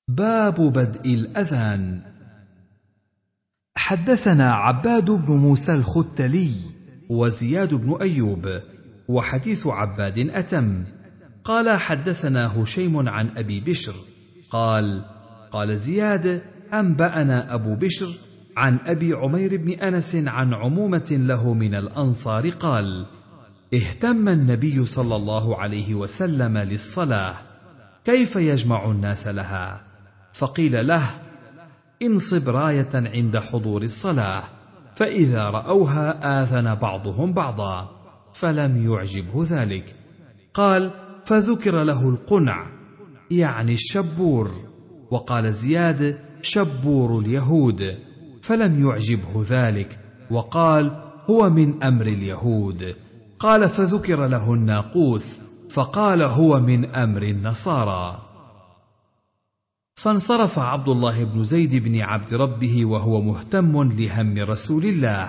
باب 0.09 0.55
بدء 0.55 1.15
الأذان. 1.15 2.03
حدثنا 3.77 4.53
عباد 4.53 5.11
بن 5.11 5.33
موسى 5.33 5.75
الختلي 5.75 6.51
وزياد 7.11 7.75
بن 7.75 7.97
أيوب 8.01 8.61
وحديث 9.09 9.67
عباد 9.67 10.19
أتم. 10.19 10.85
قال 11.45 11.79
حدثنا 11.79 12.63
هشيم 12.63 13.09
عن 13.09 13.29
أبي 13.37 13.61
بشر. 13.61 13.95
قال 14.51 15.05
قال 15.53 15.79
زياد 15.79 16.43
أنبأنا 16.73 17.55
أبو 17.55 17.75
بشر 17.75 18.09
عن 18.57 18.79
أبي 18.87 19.13
عمير 19.13 19.57
بن 19.57 19.71
أنس 19.71 20.15
عن 20.15 20.55
عمومة 20.55 21.09
له 21.11 21.55
من 21.55 21.75
الأنصار 21.75 22.51
قال 22.51 23.07
اهتم 23.75 24.29
النبي 24.29 24.87
صلى 24.87 25.17
الله 25.17 25.57
عليه 25.57 25.95
وسلم 25.95 26.59
للصلاة 26.59 27.35
كيف 28.05 28.37
يجمع 28.37 28.91
الناس 28.91 29.27
لها؟ 29.27 29.88
فقيل 30.39 30.87
له 30.87 31.03
انصب 32.03 32.49
راية 32.49 32.91
عند 32.95 33.39
حضور 33.39 33.83
الصلاة 33.83 34.43
فإذا 34.97 35.43
رأوها 35.43 36.43
آذن 36.43 36.75
بعضهم 36.75 37.33
بعضا 37.33 37.91
فلم 38.33 38.93
يعجبه 38.93 39.47
ذلك. 39.51 39.95
قال 40.55 40.91
فذكر 41.25 41.83
له 41.83 42.09
القنع 42.09 42.67
يعني 43.31 43.75
الشبور. 43.75 44.51
وقال 45.11 45.53
زياد 45.53 46.19
شبور 46.43 47.19
اليهود. 47.19 47.99
فلم 48.43 48.89
يعجبه 48.89 49.45
ذلك 49.49 49.99
وقال 50.31 51.13
هو 51.31 51.51
من 51.51 51.83
أمر 51.83 52.07
اليهود. 52.07 52.97
قال 53.39 53.69
فذكر 53.69 54.27
له 54.27 54.55
الناقوس 54.55 55.39
فقال 55.71 56.23
هو 56.23 56.61
من 56.61 56.95
أمر 56.95 57.23
النصارى. 57.23 58.28
فانصرف 59.99 60.59
عبد 60.59 60.89
الله 60.89 61.25
بن 61.25 61.45
زيد 61.45 61.77
بن 61.77 62.01
عبد 62.01 62.35
ربه 62.35 62.85
وهو 62.85 63.23
مهتم 63.23 63.83
لهم 63.83 64.39
رسول 64.39 64.85
الله 64.85 65.29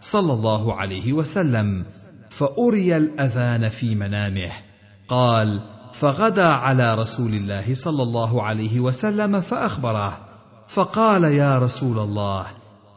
صلى 0.00 0.32
الله 0.32 0.74
عليه 0.74 1.12
وسلم 1.12 1.84
فأري 2.30 2.96
الأذان 2.96 3.68
في 3.68 3.94
منامه. 3.94 4.50
قال 5.08 5.60
فغدا 5.92 6.48
على 6.48 6.94
رسول 6.94 7.34
الله 7.34 7.74
صلى 7.74 8.02
الله 8.02 8.42
عليه 8.42 8.80
وسلم 8.80 9.40
فأخبره 9.40 10.18
فقال 10.68 11.24
يا 11.24 11.58
رسول 11.58 11.98
الله 11.98 12.46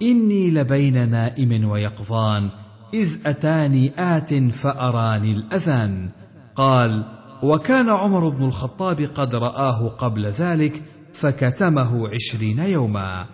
إني 0.02 0.52
لبين 0.52 1.10
نائم 1.10 1.70
ويقظان 1.70 2.50
إذ 2.94 3.18
أتاني 3.26 3.94
آت 3.98 4.34
فأراني 4.34 5.32
الأذان. 5.32 6.10
قال 6.56 7.04
وكان 7.44 7.90
عمر 7.90 8.30
بن 8.30 8.46
الخطاب 8.46 9.02
قد 9.02 9.36
رآه 9.36 9.88
قبل 9.88 10.28
ذلك 10.28 10.84
فكتمه 11.14 12.10
عشرين 12.10 12.60
يوما. 12.60 13.26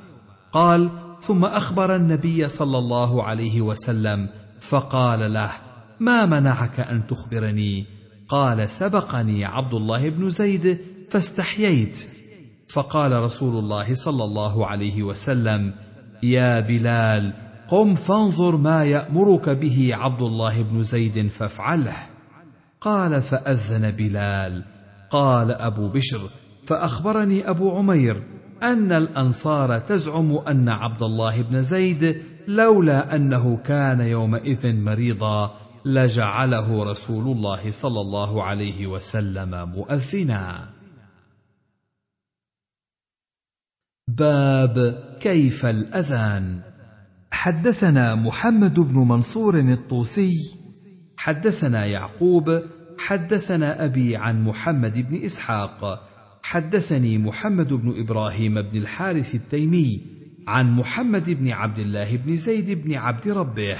قال 0.52 0.90
ثم 1.22 1.46
أخبر 1.46 1.96
النبي 1.96 2.48
صلى 2.48 2.78
الله 2.78 3.24
عليه 3.24 3.62
وسلم 3.62 4.30
فقال 4.62 5.34
له 5.34 5.52
ما 6.00 6.26
منعك 6.26 6.80
أن 6.80 7.08
تخبرني؟ 7.08 7.86
قال 8.30 8.70
سبقني 8.70 9.46
عبد 9.46 9.74
الله 9.74 10.10
بن 10.10 10.30
زيد 10.30 10.78
فاستحييت. 11.10 12.08
فقال 12.70 13.12
رسول 13.12 13.64
الله 13.64 13.94
صلى 13.94 14.24
الله 14.24 14.68
عليه 14.68 15.04
وسلم 15.04 15.74
يا 16.24 16.60
بلال 16.60 17.34
قم 17.68 17.96
فانظر 17.96 18.58
ما 18.58 18.86
يأمرك 18.86 19.50
به 19.50 19.90
عبد 19.94 20.22
الله 20.22 20.64
بن 20.64 20.84
زيد 20.84 21.28
فافعله. 21.28 21.98
قال 22.82 23.22
فأذن 23.22 23.92
بلال. 23.92 24.64
قال 25.12 25.52
أبو 25.52 25.90
بشر 25.90 26.30
فأخبرني 26.68 27.50
أبو 27.50 27.78
عمير 27.78 28.24
أن 28.64 28.92
الأنصار 28.92 29.80
تزعم 29.80 30.32
أن 30.32 30.70
عبد 30.70 31.04
الله 31.04 31.42
بن 31.42 31.62
زيد 31.62 32.24
لولا 32.48 33.16
أنه 33.16 33.58
كان 33.58 34.00
يومئذ 34.00 34.76
مريضا 34.76 35.58
لجعله 35.86 36.84
رسول 36.84 37.38
الله 37.38 37.72
صلى 37.72 38.02
الله 38.02 38.44
عليه 38.44 38.88
وسلم 38.88 39.70
مؤذنا. 39.70 40.70
باب 44.08 45.04
كيف 45.20 45.66
الأذان. 45.66 46.62
حدثنا 47.32 48.16
محمد 48.16 48.80
بن 48.80 48.98
منصور 49.00 49.60
الطوسي 49.60 50.34
حدثنا 51.18 51.86
يعقوب 51.86 52.62
حدثنا 53.00 53.86
أبي 53.86 54.18
عن 54.18 54.44
محمد 54.44 54.98
بن 55.10 55.26
إسحاق 55.26 56.07
حدثني 56.48 57.18
محمد 57.18 57.74
بن 57.74 58.00
إبراهيم 58.00 58.62
بن 58.62 58.78
الحارث 58.78 59.36
التيمي 59.36 60.02
عن 60.48 60.72
محمد 60.76 61.30
بن 61.30 61.52
عبد 61.52 61.80
الله 61.80 62.18
بن 62.18 62.38
زيد 62.38 62.72
بن 62.72 62.94
عبد 62.94 63.28
ربه. 63.28 63.78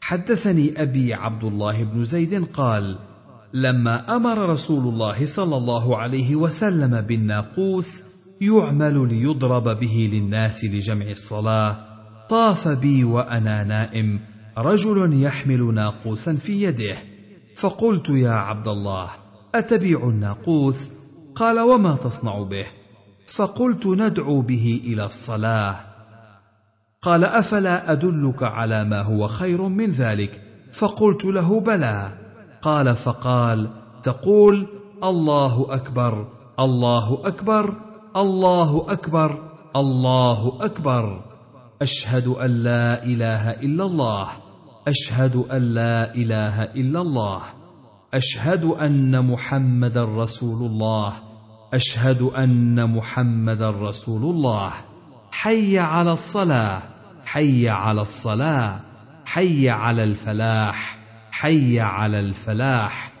حدثني 0.00 0.82
أبي 0.82 1.14
عبد 1.14 1.44
الله 1.44 1.84
بن 1.84 2.04
زيد 2.04 2.44
قال 2.44 2.98
لما 3.54 4.16
أمر 4.16 4.38
رسول 4.50 4.94
الله 4.94 5.26
صلى 5.26 5.56
الله 5.56 5.96
عليه 5.96 6.36
وسلم 6.36 7.00
بالناقوس 7.00 8.02
يعمل 8.40 9.08
ليضرب 9.08 9.80
به 9.80 10.10
للناس 10.12 10.64
لجمع 10.64 11.06
الصلاة. 11.10 11.84
طاف 12.30 12.68
بي 12.68 13.04
وأنا 13.04 13.64
نائم 13.64 14.20
رجل 14.58 15.22
يحمل 15.22 15.74
ناقوسا 15.74 16.34
في 16.34 16.62
يده. 16.62 16.96
فقلت 17.56 18.08
يا 18.08 18.30
عبد 18.30 18.68
الله 18.68 19.10
أتبيع 19.54 20.08
الناقوس؟ 20.08 20.97
قال 21.38 21.60
وما 21.60 21.96
تصنع 21.96 22.42
به؟ 22.42 22.66
فقلت 23.26 23.86
ندعو 23.86 24.42
به 24.42 24.80
إلى 24.84 25.04
الصلاة. 25.04 25.76
قال 27.02 27.24
أفلا 27.24 27.92
أدلك 27.92 28.42
على 28.42 28.84
ما 28.84 29.02
هو 29.02 29.28
خير 29.28 29.62
من 29.62 29.90
ذلك؟ 29.90 30.42
فقلت 30.72 31.24
له 31.24 31.60
بلى. 31.60 32.18
قال 32.62 32.96
فقال 32.96 33.70
تقول 34.02 34.66
الله 35.04 35.66
أكبر 35.70 36.26
الله 36.60 37.22
أكبر 37.24 37.74
الله 38.16 38.86
أكبر 38.88 39.50
الله 39.76 40.58
أكبر. 40.60 41.24
أشهد 41.82 42.26
أن 42.26 42.50
لا 42.50 43.04
إله 43.04 43.50
إلا 43.50 43.84
الله. 43.84 44.28
أشهد 44.88 45.36
أن 45.36 45.74
لا 45.74 46.14
إله 46.14 46.62
إلا 46.62 47.00
الله. 47.00 47.42
أشهد 48.14 48.64
أن 48.64 49.30
محمدا 49.30 50.04
رسول 50.04 50.66
الله. 50.66 51.27
أشهد 51.74 52.22
أن 52.22 52.96
محمدا 52.96 53.70
رسول 53.70 54.34
الله. 54.34 54.72
حي 55.30 55.78
على 55.78 56.12
الصلاة. 56.12 56.82
حي 57.24 57.68
على 57.68 58.02
الصلاة. 58.02 58.80
حي 59.24 59.70
على 59.70 60.04
الفلاح. 60.04 60.98
حي 61.30 61.80
على 61.80 62.20
الفلاح. 62.20 63.12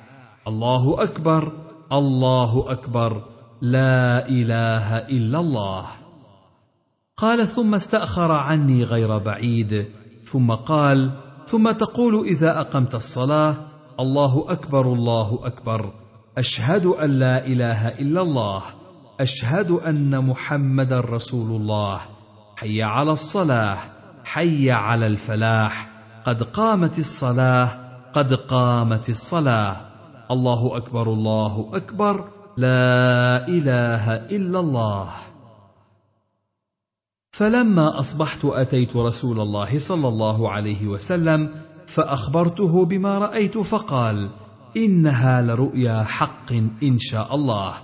الله 0.48 1.02
أكبر. 1.02 1.52
الله 1.92 2.64
أكبر. 2.68 3.22
لا 3.62 4.28
إله 4.28 4.96
إلا 4.96 5.38
الله. 5.38 5.86
قال 7.16 7.48
ثم 7.48 7.74
استأخر 7.74 8.32
عني 8.32 8.84
غير 8.84 9.18
بعيد. 9.18 9.88
ثم 10.24 10.50
قال 10.52 11.10
ثم 11.46 11.70
تقول 11.70 12.26
إذا 12.26 12.60
أقمت 12.60 12.94
الصلاة. 12.94 13.54
الله 14.00 14.44
أكبر 14.48 14.92
الله 14.92 15.38
أكبر. 15.42 16.07
أشهد 16.38 16.86
أن 16.86 17.10
لا 17.10 17.46
إله 17.46 17.88
إلا 17.88 18.22
الله. 18.22 18.62
أشهد 19.20 19.70
أن 19.70 20.24
محمدا 20.24 21.00
رسول 21.00 21.60
الله. 21.60 22.00
حي 22.56 22.82
على 22.82 23.12
الصلاة. 23.12 23.78
حي 24.24 24.70
على 24.70 25.06
الفلاح. 25.06 25.88
قد 26.24 26.42
قامت 26.42 26.98
الصلاة. 26.98 27.68
قد 28.12 28.34
قامت 28.34 29.08
الصلاة. 29.08 29.76
الله 30.30 30.76
أكبر 30.76 31.12
الله 31.12 31.70
أكبر. 31.74 32.28
لا 32.56 33.48
إله 33.48 34.14
إلا 34.14 34.60
الله. 34.60 35.08
فلما 37.32 37.98
أصبحت 37.98 38.44
أتيت 38.44 38.96
رسول 38.96 39.40
الله 39.40 39.78
صلى 39.78 40.08
الله 40.08 40.50
عليه 40.50 40.86
وسلم 40.86 41.50
فأخبرته 41.86 42.84
بما 42.84 43.18
رأيت 43.18 43.58
فقال 43.58 44.30
إنها 44.76 45.42
لرؤيا 45.42 46.02
حق 46.02 46.52
إن 46.82 46.98
شاء 46.98 47.34
الله. 47.34 47.74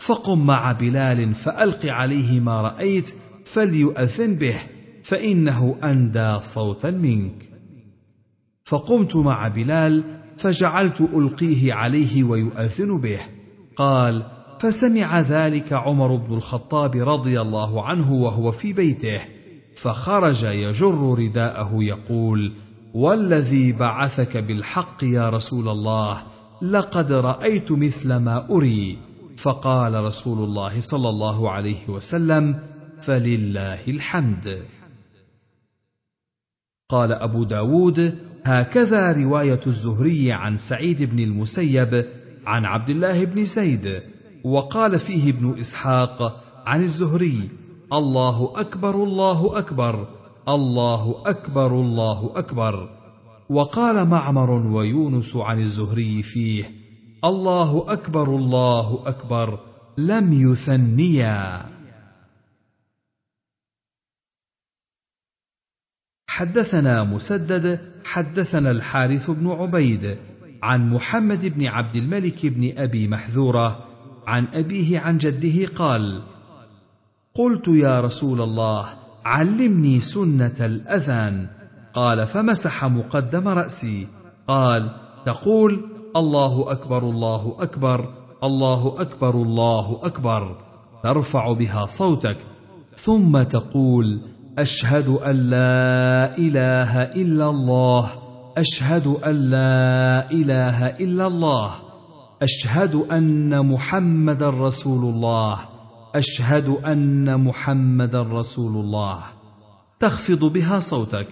فقم 0.00 0.46
مع 0.46 0.72
بلال 0.72 1.34
فألق 1.34 1.86
عليه 1.86 2.40
ما 2.40 2.60
رأيت 2.60 3.14
فليؤذن 3.44 4.34
به 4.34 4.56
فإنه 5.02 5.78
أندى 5.84 6.42
صوتا 6.42 6.90
منك. 6.90 7.48
فقمت 8.64 9.16
مع 9.16 9.48
بلال 9.48 10.04
فجعلت 10.38 11.00
ألقيه 11.00 11.74
عليه 11.74 12.24
ويؤذن 12.24 13.00
به. 13.00 13.20
قال 13.76 14.22
فسمع 14.60 15.20
ذلك 15.20 15.72
عمر 15.72 16.16
بن 16.16 16.34
الخطاب 16.34 16.96
رضي 16.96 17.40
الله 17.40 17.84
عنه 17.84 18.12
وهو 18.12 18.52
في 18.52 18.72
بيته 18.72 19.20
فخرج 19.76 20.42
يجر 20.44 21.18
رداءه 21.18 21.70
يقول 21.74 22.52
والذي 22.94 23.72
بعثك 23.72 24.36
بالحق 24.36 25.04
يا 25.04 25.30
رسول 25.30 25.68
الله 25.68 26.22
لقد 26.62 27.12
رأيت 27.12 27.72
مثل 27.72 28.16
ما 28.16 28.46
أري. 28.50 28.98
فقال 29.36 30.04
رسول 30.04 30.44
الله 30.44 30.80
صلى 30.80 31.08
الله 31.08 31.50
عليه 31.50 31.88
وسلم 31.88 32.60
فلله 33.02 33.78
الحمد. 33.88 34.62
قال 36.90 37.12
أبو 37.12 37.44
داود 37.44 38.18
هكذا 38.44 39.12
رواية 39.12 39.60
الزهري 39.66 40.32
عن 40.32 40.58
سعيد 40.58 41.02
بن 41.02 41.18
المسيب 41.18 42.06
عن 42.46 42.64
عبد 42.64 42.90
الله 42.90 43.24
بن 43.24 43.44
زيد 43.44 44.02
وقال 44.44 44.98
فيه 44.98 45.30
ابن 45.30 45.58
إسحاق 45.60 46.44
عن 46.66 46.82
الزهري 46.82 47.48
الله 47.92 48.52
أكبر 48.56 49.04
الله 49.04 49.58
أكبر. 49.58 50.17
الله 50.48 51.22
أكبر 51.26 51.80
الله 51.80 52.32
أكبر. 52.36 52.98
وقال 53.50 54.08
معمر 54.08 54.50
ويونس 54.50 55.36
عن 55.36 55.58
الزهري 55.58 56.22
فيه 56.22 56.70
الله 57.24 57.92
أكبر 57.92 58.36
الله 58.36 59.02
أكبر. 59.06 59.58
لم 59.98 60.32
يثنيا. 60.32 61.68
حدثنا 66.38 67.04
مسدد 67.04 67.92
حدثنا 68.04 68.70
الحارث 68.70 69.30
بن 69.30 69.50
عبيد 69.50 70.18
عن 70.62 70.90
محمد 70.90 71.46
بن 71.46 71.66
عبد 71.66 71.96
الملك 71.96 72.46
بن 72.46 72.78
أبي 72.78 73.08
محذورة 73.08 73.84
عن 74.26 74.46
أبيه 74.52 74.98
عن 74.98 75.18
جده 75.18 75.66
قال 75.74 76.22
قلت 77.34 77.68
يا 77.68 78.00
رسول 78.00 78.40
الله 78.40 79.07
علمني 79.24 80.00
سنة 80.00 80.56
الأذان. 80.60 81.46
قال 81.94 82.26
فمسح 82.26 82.84
مقدم 82.84 83.48
رأسي. 83.48 84.06
قال 84.48 84.90
تقول 85.26 85.80
الله 86.16 86.72
أكبر 86.72 87.02
الله 87.02 87.56
أكبر 87.60 88.14
الله 88.44 88.94
أكبر 88.98 89.34
الله 89.34 90.00
أكبر. 90.02 90.56
ترفع 91.02 91.52
بها 91.52 91.86
صوتك. 91.86 92.36
ثم 92.96 93.42
تقول 93.42 94.20
أشهد 94.58 95.08
أن 95.08 95.36
لا 95.36 96.38
إله 96.38 97.02
إلا 97.02 97.50
الله. 97.50 98.08
أشهد 98.56 99.06
أن 99.06 99.50
لا 99.50 100.30
إله 100.30 100.86
إلا 100.86 101.26
الله. 101.26 101.70
أشهد 102.42 102.94
أن 102.94 103.66
محمدا 103.66 104.50
رسول 104.50 105.14
الله. 105.14 105.58
أشهد 106.14 106.68
أن 106.68 107.40
محمدا 107.40 108.22
رسول 108.22 108.84
الله. 108.84 109.22
تخفض 110.00 110.44
بها 110.44 110.78
صوتك 110.78 111.28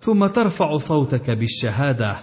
ثم 0.00 0.26
ترفع 0.26 0.78
صوتك 0.78 1.30
بالشهادة. 1.30 2.16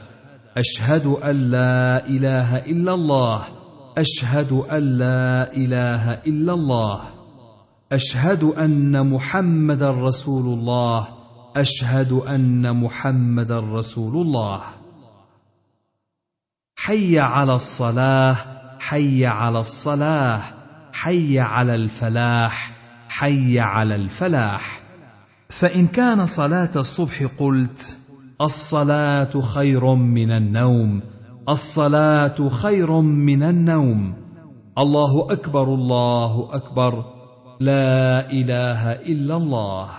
أشهد 0.57 1.05
أن 1.05 1.51
لا 1.51 2.07
إله 2.07 2.57
إلا 2.57 2.93
الله. 2.93 3.43
أشهد 3.97 4.51
أن 4.51 4.97
لا 4.97 5.53
إله 5.53 6.11
إلا 6.11 6.53
الله. 6.53 7.01
أشهد 7.91 8.43
أن 8.43 9.09
محمدا 9.09 9.91
رسول 9.91 10.59
الله. 10.59 11.07
أشهد 11.55 12.11
أن 12.11 12.83
محمدا 12.83 13.59
رسول 13.59 14.27
الله. 14.27 14.61
حي 16.75 17.19
على 17.19 17.55
الصلاة 17.55 18.35
حي 18.79 19.25
على 19.25 19.59
الصلاة. 19.59 20.41
حي 20.95 21.39
على 21.39 21.75
الفلاح 21.75 22.71
حي 23.09 23.59
على 23.59 23.95
الفلاح. 23.95 24.81
فإن 25.49 25.87
كان 25.87 26.25
صلاة 26.25 26.71
الصبح 26.75 27.23
قلت 27.39 27.97
الصلاة 28.41 29.41
خير 29.41 29.95
من 29.95 30.31
النوم 30.31 31.01
الصلاة 31.49 32.49
خير 32.49 33.01
من 33.01 33.43
النوم. 33.43 34.15
الله 34.77 35.27
أكبر 35.31 35.63
الله 35.63 36.55
أكبر. 36.55 37.05
لا 37.59 38.31
إله 38.31 38.91
إلا 38.91 39.37
الله. 39.37 39.89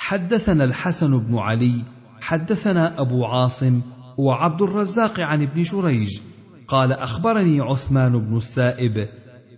حدثنا 0.00 0.64
الحسن 0.64 1.18
بن 1.26 1.38
علي 1.38 1.82
حدثنا 2.20 3.00
أبو 3.00 3.24
عاصم 3.24 3.80
وعبد 4.18 4.62
الرزاق 4.62 5.20
عن 5.20 5.42
ابن 5.42 5.62
جريج 5.62 6.20
قال 6.68 6.92
أخبرني 6.92 7.60
عثمان 7.60 8.18
بن 8.18 8.36
السائب. 8.36 9.08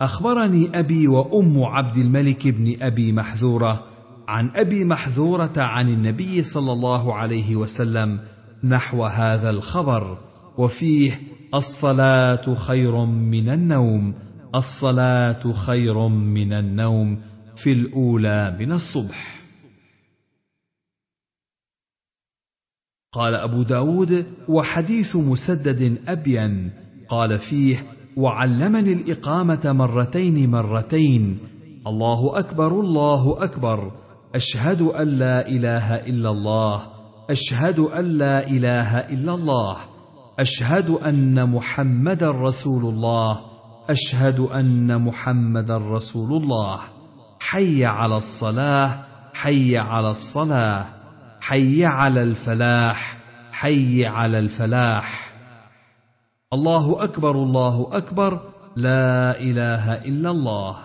أخبرني 0.01 0.79
أبي 0.79 1.09
وأم 1.09 1.63
عبد 1.63 1.97
الملك 1.97 2.49
بن 2.49 2.83
أبي 2.83 3.13
محذورة 3.13 3.87
عن 4.29 4.51
أبي 4.55 4.85
محذورة 4.85 5.53
عن 5.57 5.89
النبي 5.89 6.43
صلى 6.43 6.73
الله 6.73 7.15
عليه 7.15 7.57
وسلم 7.57 8.21
نحو 8.65 9.05
هذا 9.05 9.51
الخبر. 9.51 10.19
وفيه 10.59 11.21
الصلاة 11.55 12.55
خير 12.55 13.05
من 13.05 13.49
النوم. 13.49 14.15
الصلاة 14.55 15.53
خير 15.53 16.09
من 16.09 16.53
النوم 16.53 17.23
في 17.57 17.73
الأولى 17.73 18.57
من 18.61 18.73
الصبح. 18.73 19.41
قال 23.13 23.35
أبو 23.35 23.63
داود 23.63 24.27
وحديث 24.49 25.17
مسدد 25.17 25.99
أبين 26.09 26.71
قال 27.11 27.39
فيه 27.39 27.87
وعلمني 28.17 28.93
الإقامة 28.93 29.61
مرتين 29.65 30.51
مرتين 30.51 31.39
الله 31.87 32.39
أكبر 32.39 32.81
الله 32.81 33.45
أكبر 33.45 33.93
أشهد 34.35 34.83
أن 34.83 35.09
لا 35.09 35.49
إله 35.49 35.95
إلا 35.95 36.31
الله 36.31 36.83
أشهد 37.31 37.79
أن 37.79 38.05
لا 38.05 38.47
إله 38.47 38.99
إلا 38.99 39.35
الله 39.35 39.77
أشهد 40.39 40.91
أن 40.91 41.51
محمدا 41.51 42.31
رسول 42.31 42.95
الله 42.95 43.41
أشهد 43.89 44.41
أن 44.41 45.03
محمدا 45.03 45.77
رسول 45.77 46.43
الله 46.43 46.79
حي 47.41 47.85
على 47.85 48.17
الصلاة 48.17 48.91
حي 49.35 49.79
على 49.79 50.11
الصلاة 50.11 50.85
حي 51.41 51.85
على 51.85 52.23
الفلاح 52.23 53.17
حي 53.53 54.07
على 54.07 54.39
الفلاح. 54.39 55.20
الله 56.53 57.05
أكبر 57.05 57.31
الله 57.31 57.89
أكبر 57.93 58.41
لا 58.77 59.41
إله 59.41 59.95
إلا 59.95 60.31
الله. 60.31 60.77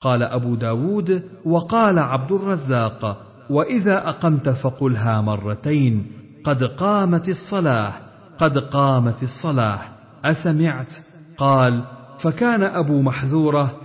قال 0.00 0.22
أبو 0.22 0.54
داود 0.54 1.22
وقال 1.44 1.98
عبد 1.98 2.32
الرزاق 2.32 3.26
وإذا 3.50 4.08
أقمت 4.08 4.48
فقلها 4.48 5.20
مرتين 5.20 6.06
قد 6.44 6.64
قامت 6.64 7.28
الصلاة 7.28 7.92
قد 8.38 8.58
قامت 8.58 9.22
الصلاة. 9.22 9.78
أسمعت؟ 10.24 10.94
قال 11.36 11.84
فكان 12.18 12.62
أبو 12.62 13.02
محذورة 13.02 13.80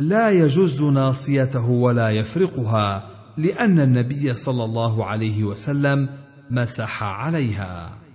لا 0.00 0.30
يجز 0.30 0.82
ناصيته 0.82 1.70
ولا 1.70 2.10
يفرقها 2.10 3.02
لأن 3.36 3.80
النبي 3.80 4.34
صلى 4.34 4.64
الله 4.64 5.04
عليه 5.04 5.44
وسلم 5.44 6.08
مسح 6.50 7.02
عليها. 7.02 8.07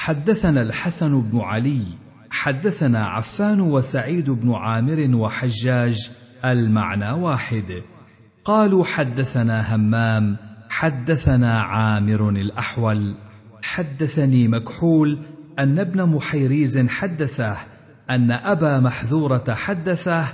حدثنا 0.00 0.62
الحسن 0.62 1.22
بن 1.22 1.40
علي 1.40 1.82
حدثنا 2.30 3.06
عفان 3.06 3.60
وسعيد 3.60 4.30
بن 4.30 4.52
عامر 4.52 5.16
وحجاج 5.16 6.10
المعنى 6.44 7.10
واحد. 7.10 7.82
قالوا 8.44 8.84
حدثنا 8.84 9.74
همام 9.74 10.36
حدثنا 10.70 11.60
عامر 11.62 12.28
الأحول. 12.28 13.14
حدثني 13.62 14.48
مكحول 14.48 15.18
أن 15.58 15.78
ابن 15.78 16.04
محيريز 16.04 16.78
حدثه 16.88 17.56
أن 18.10 18.30
أبا 18.30 18.80
محذورة 18.80 19.54
حدثه 19.54 20.24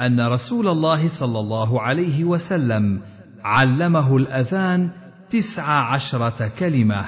أن 0.00 0.20
رسول 0.20 0.68
الله 0.68 1.08
صلى 1.08 1.40
الله 1.40 1.80
عليه 1.80 2.24
وسلم 2.24 3.00
علمه 3.44 4.16
الأذان 4.16 4.90
تسع 5.30 5.64
عشرة 5.64 6.50
كلمة 6.58 7.04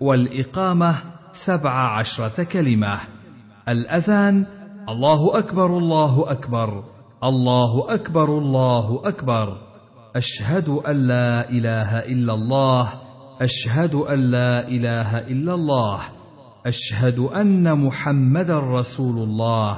والإقامة 0.00 1.17
سبع 1.38 1.98
عشرة 1.98 2.42
كلمة. 2.44 2.98
الأذان 3.68 4.46
الله 4.88 5.38
أكبر 5.38 5.78
الله 5.78 6.30
أكبر 6.30 6.84
الله 7.24 7.94
أكبر 7.94 8.38
الله 8.38 9.02
أكبر. 9.04 9.56
أشهد 10.16 10.68
أن 10.68 11.06
لا 11.06 11.50
إله 11.50 11.98
إلا 11.98 12.34
الله 12.34 12.88
أشهد 13.40 13.94
أن 13.94 14.30
لا 14.30 14.68
إله 14.68 15.18
إلا 15.18 15.54
الله. 15.54 16.00
أشهد 16.66 17.18
أن 17.18 17.78
محمدا 17.78 18.58
رسول 18.58 19.16
الله 19.22 19.76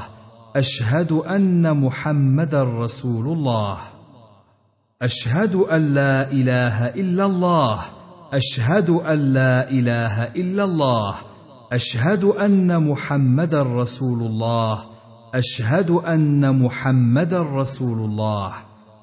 أشهد 0.57 1.13
أن 1.13 1.77
محمدا 1.77 2.63
رسول 2.65 3.27
الله. 3.39 3.79
أشهد 5.03 5.55
أن 5.55 5.95
لا 5.95 6.31
إله 6.31 6.87
إلا 6.87 7.27
الله 7.27 7.79
أشهد 8.33 8.91
أن 8.91 9.33
لا 9.33 9.71
إله 9.71 10.25
إلا 10.25 10.65
الله. 10.65 11.30
أشهد 11.73 12.25
أن 12.25 12.89
محمدا 12.91 13.63
رسول 13.63 14.23
الله. 14.23 14.79
أشهد 15.35 15.91
أن 15.91 16.63
محمدا 16.63 17.43
رسول 17.43 17.99
الله. 17.99 18.53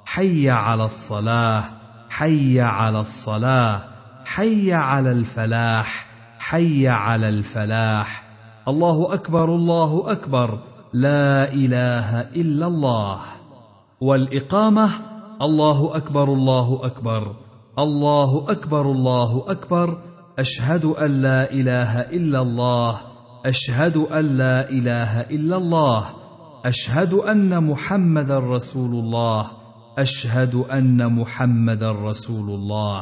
حي 0.06 0.50
على 0.50 0.86
الصلاة. 0.86 1.64
حي 2.10 2.62
على 2.62 3.00
الصلاة. 3.00 3.82
حي 4.26 4.74
على 4.74 5.12
الفلاح. 5.12 6.08
حي 6.40 6.88
على 6.88 7.30
الفلاح. 7.30 8.24
الله 8.68 9.14
أكبر 9.14 9.56
الله 9.56 10.04
أكبر. 10.08 10.60
لا 10.94 11.54
إله 11.54 12.22
إلا 12.22 12.68
الله. 12.68 13.18
والإقامة 14.02 14.90
الله 15.42 15.98
أكبر 15.98 16.34
الله 16.34 16.80
أكبر. 16.84 17.36
الله 17.80 18.46
أكبر 18.50 18.92
الله 18.92 19.46
أكبر. 19.48 19.98
أشهد 20.40 20.86
أن 20.86 21.22
لا 21.22 21.52
إله 21.52 22.02
إلا 22.02 22.42
الله. 22.42 22.98
أشهد 23.46 23.98
أن 23.98 24.38
لا 24.38 24.70
إله 24.70 25.22
إلا 25.22 25.58
الله. 25.58 26.06
أشهد 26.66 27.14
أن 27.14 27.64
محمدا 27.64 28.40
رسول 28.40 29.06
الله. 29.06 29.48
أشهد 29.98 30.56
أن 30.56 31.14
محمدا 31.14 31.92
رسول 31.92 32.50
الله. 32.50 33.02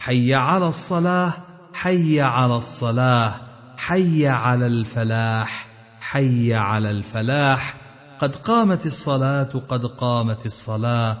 حي 0.00 0.34
على 0.34 0.68
الصلاة. 0.68 1.32
حي 1.72 2.20
على 2.20 2.56
الصلاة. 2.56 3.32
حي 3.78 4.28
على 4.28 4.66
الفلاح. 4.66 5.68
حي 6.00 6.54
على 6.54 6.90
الفلاح. 6.90 7.74
قد 8.18 8.36
قامت 8.36 8.86
الصلاة 8.86 9.48
قد 9.68 9.86
قامت 9.86 10.46
الصلاة. 10.46 11.16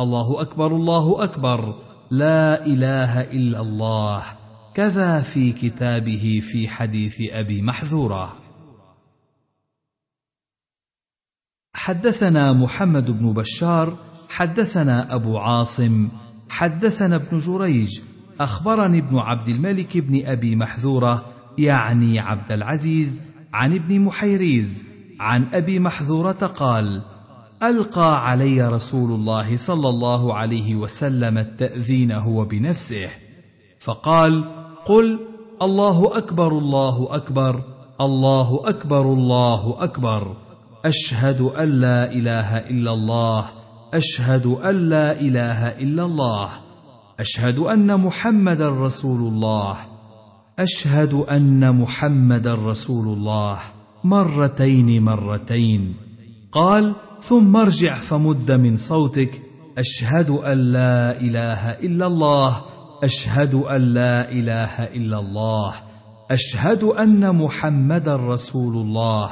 الله 0.00 0.40
أكبر 0.40 0.66
الله 0.66 1.24
أكبر. 1.24 1.74
لا 2.10 2.66
إله 2.66 3.20
إلا 3.20 3.60
الله. 3.60 4.22
كذا 4.78 5.20
في 5.20 5.52
كتابه 5.52 6.40
في 6.42 6.68
حديث 6.68 7.20
أبي 7.30 7.62
محذورة. 7.62 8.38
حدثنا 11.74 12.52
محمد 12.52 13.10
بن 13.10 13.32
بشار 13.32 13.96
حدثنا 14.28 15.14
أبو 15.14 15.38
عاصم 15.38 16.08
حدثنا 16.48 17.16
ابن 17.16 17.38
جريج 17.38 18.00
أخبرني 18.40 18.98
ابن 18.98 19.18
عبد 19.18 19.48
الملك 19.48 19.96
بن 19.96 20.26
أبي 20.26 20.56
محذورة 20.56 21.26
يعني 21.58 22.20
عبد 22.20 22.52
العزيز 22.52 23.22
عن 23.52 23.74
ابن 23.74 24.00
محيريز 24.00 24.84
عن 25.20 25.48
أبي 25.52 25.78
محذورة 25.78 26.32
قال 26.32 27.02
ألقى 27.62 28.30
علي 28.30 28.68
رسول 28.68 29.10
الله 29.12 29.56
صلى 29.56 29.88
الله 29.88 30.34
عليه 30.34 30.74
وسلم 30.74 31.38
التاذين 31.38 32.12
هو 32.12 32.44
بنفسه 32.44 33.10
فقال 33.80 34.67
قل 34.88 35.18
الله 35.62 36.18
أكبر 36.18 36.58
الله 36.58 37.08
أكبر 37.10 37.62
الله 38.00 38.60
أكبر 38.64 39.12
الله 39.12 39.76
أكبر. 39.78 40.36
أشهد 40.84 41.40
أن 41.40 41.80
لا 41.80 42.12
إله 42.12 42.56
إلا 42.56 42.92
الله 42.92 43.44
أشهد 43.94 44.46
أن 44.46 44.88
لا 44.88 45.20
إله 45.20 45.68
إلا 45.68 46.04
الله. 46.04 46.48
أشهد 47.20 47.58
أن 47.58 48.00
محمدا 48.00 48.68
رسول 48.68 49.20
الله. 49.32 49.76
أشهد 50.58 51.14
أن 51.14 51.80
محمدا 51.80 52.54
رسول 52.54 53.06
الله. 53.06 53.58
مرتين 54.04 55.02
مرتين. 55.02 55.94
قال 56.52 56.92
ثم 57.20 57.56
ارجع 57.56 57.94
فمد 57.94 58.52
من 58.52 58.76
صوتك. 58.76 59.42
أشهد 59.78 60.30
أن 60.30 60.58
لا 60.72 61.20
إله 61.20 61.70
إلا 61.70 62.06
الله. 62.06 62.77
أشهد 63.02 63.54
أن 63.54 63.80
لا 63.94 64.30
إله 64.32 64.84
إلا 64.84 65.18
الله. 65.18 65.74
أشهد 66.30 66.84
أن 66.84 67.36
محمدا 67.36 68.16
رسول 68.16 68.76
الله. 68.76 69.30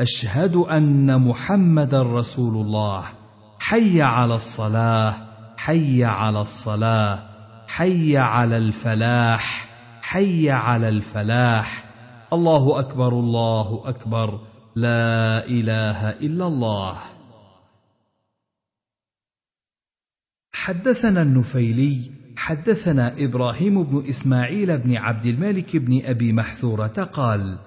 أشهد 0.00 0.56
أن 0.56 1.20
محمدا 1.20 2.02
رسول 2.02 2.66
الله. 2.66 3.04
حي 3.58 4.02
على 4.02 4.34
الصلاة. 4.34 5.14
حي 5.56 6.04
على 6.04 6.42
الصلاة. 6.42 7.18
حي 7.68 8.16
على 8.18 8.56
الفلاح. 8.56 9.68
حي 10.02 10.50
على 10.50 10.88
الفلاح. 10.88 11.84
الله 12.32 12.78
أكبر 12.80 13.12
الله 13.12 13.82
أكبر. 13.84 14.40
لا 14.76 15.46
إله 15.46 16.10
إلا 16.10 16.46
الله. 16.46 16.98
حدثنا 20.54 21.22
النفيلي 21.22 22.13
حدثنا 22.36 23.14
إبراهيم 23.18 23.82
بن 23.82 24.04
إسماعيل 24.08 24.78
بن 24.78 24.96
عبد 24.96 25.26
الملك 25.26 25.76
بن 25.76 26.00
أبي 26.04 26.32
محذورة 26.32 27.08
قال 27.12 27.58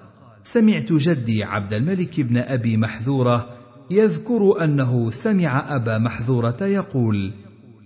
سمعت 0.42 0.92
جدي 0.92 1.44
عبد 1.44 1.72
الملك 1.72 2.20
بن 2.20 2.38
أبي 2.38 2.76
محذورة 2.76 3.46
يذكر 3.90 4.64
أنه 4.64 5.10
سمع 5.10 5.76
أبا 5.76 5.98
محذورة 5.98 6.56
يقول 6.60 7.32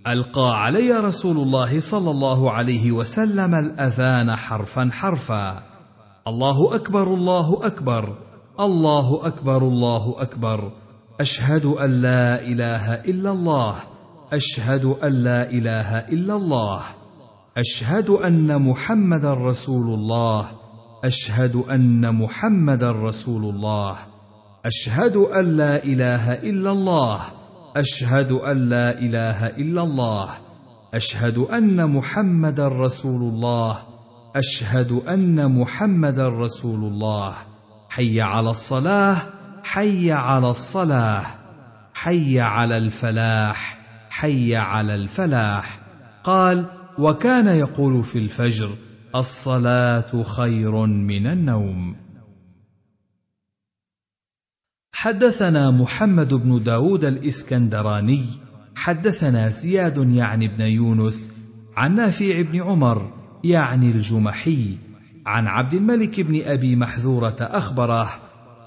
ألقى 0.07 0.63
علي 0.63 0.91
رسول 0.91 1.37
الله 1.37 1.79
صلى 1.79 2.11
الله 2.11 2.51
عليه 2.51 2.91
وسلم 2.91 3.55
الأذان 3.55 4.35
حرفا 4.35 4.89
حرفا. 4.91 5.63
الله 6.27 6.75
أكبر 6.75 7.13
الله 7.13 7.65
أكبر 7.65 8.17
الله 8.59 9.27
أكبر 9.27 9.67
الله 9.67 10.15
أكبر. 10.17 10.71
أشهد 11.19 11.65
أن 11.65 12.01
لا 12.01 12.41
إله 12.41 12.93
إلا 12.93 13.31
الله. 13.31 13.92
أشهد 14.31 14.85
أن 14.85 15.11
لا 15.11 15.49
إله 15.49 15.97
إلا 15.97 16.35
الله. 16.35 16.81
أشهد 17.57 18.09
أن 18.09 18.61
محمدا 18.61 19.33
رسول 19.33 19.99
الله. 19.99 20.47
أشهد 21.03 21.55
أن 21.55 22.15
محمدا 22.15 22.91
رسول 22.91 23.55
الله. 23.55 23.95
أشهد 24.65 25.15
أن 25.15 25.57
لا 25.57 25.83
إله 25.83 26.33
إلا 26.33 26.71
الله. 26.71 27.19
أشهد 27.75 28.31
أن 28.31 28.69
لا 28.69 28.99
إله 28.99 29.47
إلا 29.47 29.83
الله. 29.83 30.29
أشهد 30.93 31.37
أن 31.37 31.89
محمدا 31.89 32.67
رسول 32.67 33.21
الله. 33.21 33.77
أشهد 34.35 34.91
أن 34.91 35.59
محمدا 35.59 36.29
رسول 36.29 36.93
الله. 36.93 37.33
حي 37.89 38.21
على 38.21 38.49
الصلاة. 38.49 39.17
حي 39.63 40.11
على 40.11 40.49
الصلاة. 40.49 41.23
حي 41.93 42.39
على 42.39 42.77
الفلاح. 42.77 43.82
حي 44.13 44.55
على 44.55 44.95
الفلاح. 44.95 45.79
قال 46.23 46.65
وكان 46.97 47.47
يقول 47.47 48.03
في 48.03 48.17
الفجر 48.17 48.69
الصلاة 49.15 50.23
خير 50.23 50.85
من 50.85 51.27
النوم. 51.27 51.95
حدثنا 54.95 55.71
محمد 55.71 56.33
بن 56.33 56.63
داود 56.63 57.05
الإسكندراني 57.05 58.25
حدثنا 58.75 59.49
زياد 59.49 59.97
يعني 60.11 60.47
بن 60.47 60.61
يونس 60.61 61.31
عن 61.77 61.95
نافع 61.95 62.41
بن 62.41 62.61
عمر 62.61 63.13
يعني 63.43 63.91
الجمحي 63.91 64.77
عن 65.25 65.47
عبد 65.47 65.73
الملك 65.73 66.21
بن 66.21 66.41
أبي 66.41 66.75
محذورة 66.75 67.37
أخبره 67.39 68.09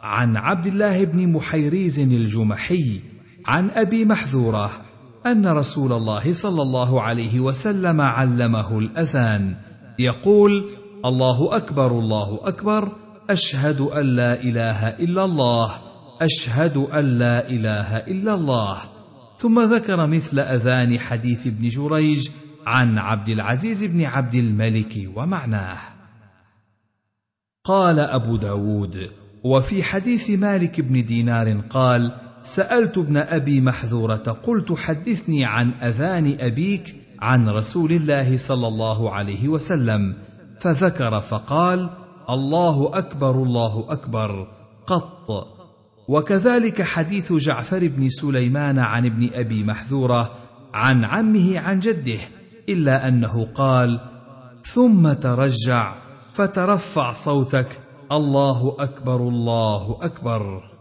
عن 0.02 0.36
عبد 0.36 0.66
الله 0.66 1.05
بن 1.05 1.32
محيريز 1.32 1.98
الجمحي 1.98 3.01
عن 3.47 3.70
أبي 3.70 4.05
محذورة 4.05 4.85
أن 5.26 5.46
رسول 5.46 5.92
الله 5.92 6.32
صلى 6.32 6.62
الله 6.62 7.02
عليه 7.02 7.40
وسلم 7.40 8.00
علمه 8.00 8.78
الأذان. 8.78 9.56
يقول 9.98 10.70
الله 11.04 11.56
أكبر 11.56 11.98
الله 11.98 12.40
أكبر 12.44 12.92
أشهد 13.30 13.80
أن 13.80 14.06
لا 14.06 14.42
إله 14.42 14.88
إلا 14.88 15.24
الله 15.24 15.70
أشهد 16.20 16.76
أن 16.76 17.18
لا 17.18 17.48
إله 17.48 17.96
إلا 17.96 18.34
الله. 18.34 18.78
ثم 19.38 19.60
ذكر 19.60 20.06
مثل 20.06 20.38
أذان 20.38 20.98
حديث 20.98 21.46
ابن 21.46 21.68
جريج 21.68 22.28
عن 22.66 22.98
عبد 22.98 23.28
العزيز 23.28 23.84
بن 23.84 24.04
عبد 24.04 24.34
الملك 24.34 24.94
ومعناه. 25.14 25.78
قال 27.64 28.00
أبو 28.00 28.36
داود 28.36 29.10
وفي 29.44 29.82
حديث 29.82 30.30
مالك 30.30 30.80
بن 30.80 31.04
دينار 31.04 31.60
قال 31.70 32.25
سألت 32.47 32.98
ابن 32.98 33.16
أبي 33.16 33.60
محذورة 33.60 34.39
قلت 34.43 34.73
حدثني 34.73 35.44
عن 35.44 35.70
أذان 35.70 36.36
أبيك 36.40 36.97
عن 37.18 37.48
رسول 37.48 37.93
الله 37.93 38.36
صلى 38.36 38.68
الله 38.68 39.10
عليه 39.10 39.48
وسلم. 39.48 40.14
فذكر 40.60 41.20
فقال 41.20 41.90
الله 42.31 42.90
أكبر 42.94 43.43
الله 43.43 43.86
أكبر. 43.89 44.47
قط. 44.86 45.47
وكذلك 46.09 46.82
حديث 46.82 47.32
جعفر 47.32 47.89
بن 47.89 48.09
سليمان 48.09 48.78
عن 48.78 49.06
ابن 49.06 49.31
أبي 49.35 49.64
محذورة 49.64 50.31
عن 50.74 51.05
عمه 51.05 51.59
عن 51.59 51.78
جده 51.78 52.20
إلا 52.68 53.09
أنه 53.09 53.44
قال 53.55 54.01
ثم 54.64 55.12
ترجع 55.12 55.94
فترفع 56.32 57.12
صوتك 57.12 57.81
الله 58.12 58.77
أكبر 58.78 59.16
الله 59.16 59.98
أكبر. 60.02 60.75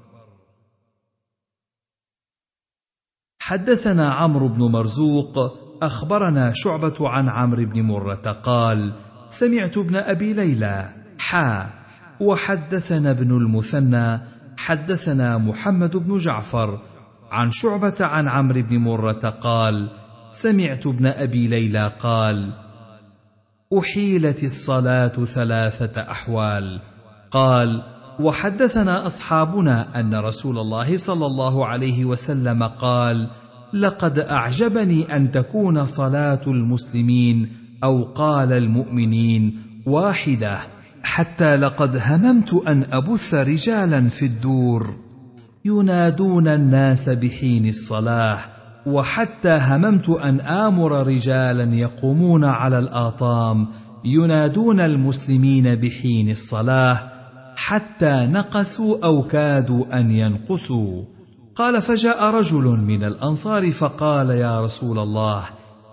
حدثنا 3.46 4.14
عمرو 4.14 4.48
بن 4.48 4.72
مرزوق 4.72 5.58
أخبرنا 5.82 6.52
شعبة 6.56 7.10
عن 7.10 7.30
عمرو 7.30 7.66
بن 7.66 7.82
مرة 7.82 8.40
قال 8.44 8.92
سمعت 9.30 9.78
ابن 9.78 9.96
أبي 9.96 10.34
ليلى 10.34 10.94
حا 11.20 11.70
وحدثنا 12.20 13.12
ابن 13.12 13.32
المثنى 13.32 14.20
حدثنا 14.58 15.38
محمد 15.38 15.98
بن 15.98 16.18
جعفر 16.18 16.80
عن 17.32 17.52
شعبة 17.52 17.96
عن 18.00 18.28
عمرو 18.28 18.62
بن 18.62 18.78
مرة 18.78 19.30
قال 19.30 19.90
سمعت 20.32 20.88
ابن 20.88 21.06
أبي 21.06 21.48
ليلى 21.48 21.92
قال 22.00 22.54
أحيلت 23.80 24.44
الصلاة 24.44 25.26
ثلاثة 25.26 26.02
أحوال. 26.02 26.82
قال 27.32 27.95
وحدثنا 28.20 29.08
أصحابنا 29.08 30.00
أن 30.00 30.16
رسول 30.16 30.58
الله 30.58 30.98
صلى 30.98 31.26
الله 31.26 31.66
عليه 31.66 32.06
وسلم 32.06 32.64
قال 32.64 33.30
لقد 33.74 34.20
أعجبني 34.20 35.16
أن 35.16 35.32
تكون 35.32 35.86
صلاة 35.86 36.42
المسلمين 36.48 37.50
أو 37.84 38.04
قال 38.04 38.54
المؤمنين 38.54 39.60
واحدة 39.86 40.58
حتى 41.04 41.56
لقد 41.56 42.02
هممت 42.06 42.54
أن 42.54 42.86
أبث 42.92 43.34
رجالا 43.34 44.10
في 44.10 44.26
الدور. 44.26 44.96
ينادون 45.66 46.48
الناس 46.48 47.10
بحين 47.10 47.68
الصلاة 47.68 48.38
وحتى 48.86 49.60
هممت 49.62 50.10
أن 50.10 50.40
آمر 50.40 51.08
رجالا 51.08 51.76
يقومون 51.76 52.44
على 52.44 52.80
الآطام 52.80 53.68
ينادون 54.06 54.80
المسلمين 54.80 55.76
بحين 55.76 56.30
الصلاة 56.30 57.15
حتى 57.66 58.26
نقصوا 58.26 59.06
أو 59.06 59.24
كادوا 59.24 60.00
أن 60.00 60.12
ينقصوا. 60.12 61.04
قال 61.56 61.82
فجاء 61.82 62.24
رجل 62.24 62.64
من 62.64 63.04
الأنصار 63.04 63.72
فقال 63.72 64.30
يا 64.30 64.62
رسول 64.62 65.00
الله 65.00 65.44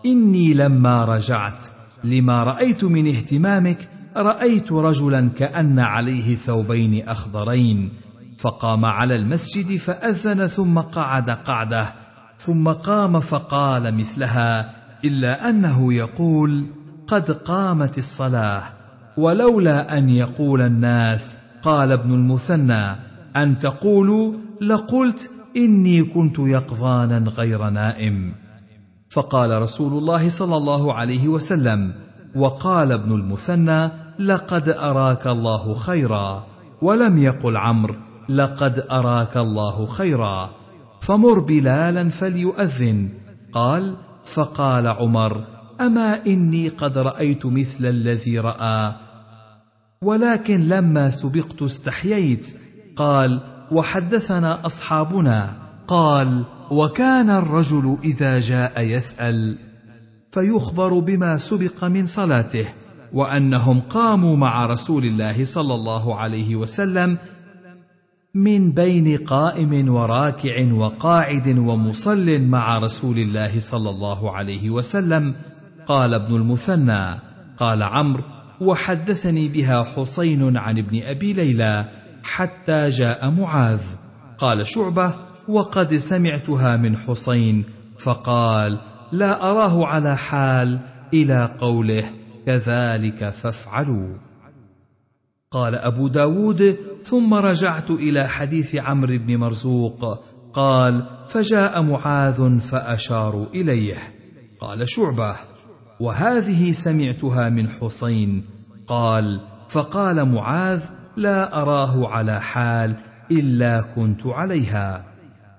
إني 0.06 0.54
لما 0.54 1.04
رجعت 1.04 1.64
لما 2.04 2.44
رأيت 2.44 2.84
من 2.84 3.08
اهتمامك 3.08 3.88
رأيت 4.16 4.72
رجلا 4.72 5.28
كأن 5.38 5.78
عليه 5.78 6.34
ثوبين 6.34 7.08
أخضرين. 7.08 7.92
فقام 8.38 8.84
على 8.84 9.14
المسجد 9.14 9.76
فأذن 9.76 10.46
ثم 10.46 10.78
قعد 10.78 11.30
قعده 11.30 11.94
ثم 12.38 12.68
قام 12.68 13.20
فقال 13.20 13.94
مثلها 13.94 14.74
إلا 15.04 15.48
أنه 15.48 15.92
يقول 15.94 16.66
قد 17.06 17.30
قامت 17.30 17.98
الصلاة 17.98 18.62
ولولا 19.16 19.98
أن 19.98 20.08
يقول 20.08 20.60
الناس 20.60 21.41
قال 21.62 21.92
ابن 21.92 22.14
المثنى 22.14 22.96
أن 23.36 23.58
تقولوا 23.58 24.34
لقلت 24.60 25.30
إني 25.56 26.04
كنت 26.04 26.38
يقظانا 26.38 27.30
غير 27.30 27.70
نائم. 27.70 28.34
فقال 29.10 29.62
رسول 29.62 29.92
الله 29.98 30.28
صلى 30.28 30.56
الله 30.56 30.94
عليه 30.94 31.28
وسلم 31.28 31.92
وقال 32.36 32.92
ابن 32.92 33.12
المثنى 33.12 33.90
لقد 34.18 34.68
أراك 34.68 35.26
الله 35.26 35.74
خيرا 35.74 36.46
ولم 36.82 37.18
يقل 37.18 37.56
عمرو 37.56 37.94
لقد 38.28 38.84
أراك 38.90 39.36
الله 39.36 39.86
خيرا 39.86 40.50
فمر 41.00 41.40
بلالا 41.40 42.08
فليؤذن. 42.08 43.08
قال 43.52 43.94
فقال 44.24 44.86
عمر 44.86 45.44
أما 45.80 46.26
إني 46.26 46.68
قد 46.68 46.98
رأيت 46.98 47.46
مثل 47.46 47.86
الذي 47.86 48.38
رأى؟ 48.38 48.92
ولكن 50.02 50.68
لما 50.68 51.10
سبقت 51.10 51.62
استحييت. 51.62 52.56
قال 52.96 53.40
وحدثنا 53.70 54.66
أصحابنا. 54.66 55.56
قال 55.88 56.44
وكان 56.70 57.30
الرجل 57.30 57.98
إذا 58.04 58.40
جاء 58.40 58.80
يسأل. 58.80 59.58
فيخبر 60.32 60.98
بما 60.98 61.38
سبق 61.38 61.84
من 61.84 62.06
صلاته 62.06 62.66
وأنهم 63.12 63.80
قاموا 63.80 64.36
مع 64.36 64.66
رسول 64.66 65.04
الله 65.04 65.44
صلى 65.44 65.74
الله 65.74 66.16
عليه 66.16 66.56
وسلم 66.56 67.18
من 68.34 68.72
بين 68.72 69.16
قائم 69.16 69.94
وراكع 69.94 70.72
وقاعد 70.72 71.48
ومصل 71.48 72.40
مع 72.40 72.78
رسول 72.78 73.18
الله 73.18 73.60
صلى 73.60 73.90
الله 73.90 74.30
عليه 74.36 74.70
وسلم. 74.70 75.34
قال 75.86 76.14
ابن 76.14 76.34
المثنى 76.34 77.18
قال 77.58 77.82
عمرو 77.82 78.22
وحدثني 78.62 79.48
بها 79.48 79.82
حسين 79.82 80.56
عن 80.56 80.78
ابن 80.78 81.02
أبي 81.02 81.32
ليلى 81.32 81.88
حتى 82.22 82.88
جاء 82.88 83.30
معاذ. 83.30 83.80
قال 84.38 84.66
شعبة 84.66 85.14
وقد 85.48 85.94
سمعتها 85.94 86.76
من 86.76 86.96
حسين 86.96 87.64
فقال 87.98 88.80
لا 89.12 89.50
أراه 89.50 89.86
على 89.86 90.16
حال 90.16 90.78
إلى 91.14 91.56
قوله 91.60 92.04
كذلك 92.46 93.30
فافعلوا. 93.30 94.16
قال 95.50 95.74
أبو 95.74 96.08
داود 96.08 96.76
ثم 97.02 97.34
رجعت 97.34 97.90
إلى 97.90 98.28
حديث 98.28 98.76
عمرو 98.76 99.18
بن 99.18 99.36
مرزوق 99.36 100.24
قال 100.52 101.06
فجاء 101.28 101.82
معاذ 101.82 102.60
فأشاروا 102.60 103.46
إليه. 103.54 103.96
قال 104.60 104.88
شعبة 104.88 105.34
وهذه 106.00 106.72
سمعتها 106.72 107.48
من 107.48 107.68
حسين 107.68 108.44
قال 108.86 109.40
فقال 109.68 110.28
معاذ 110.28 110.82
لا 111.16 111.62
أراه 111.62 112.08
على 112.08 112.40
حال 112.40 112.94
إلا 113.30 113.80
كنت 113.96 114.26
عليها. 114.26 115.04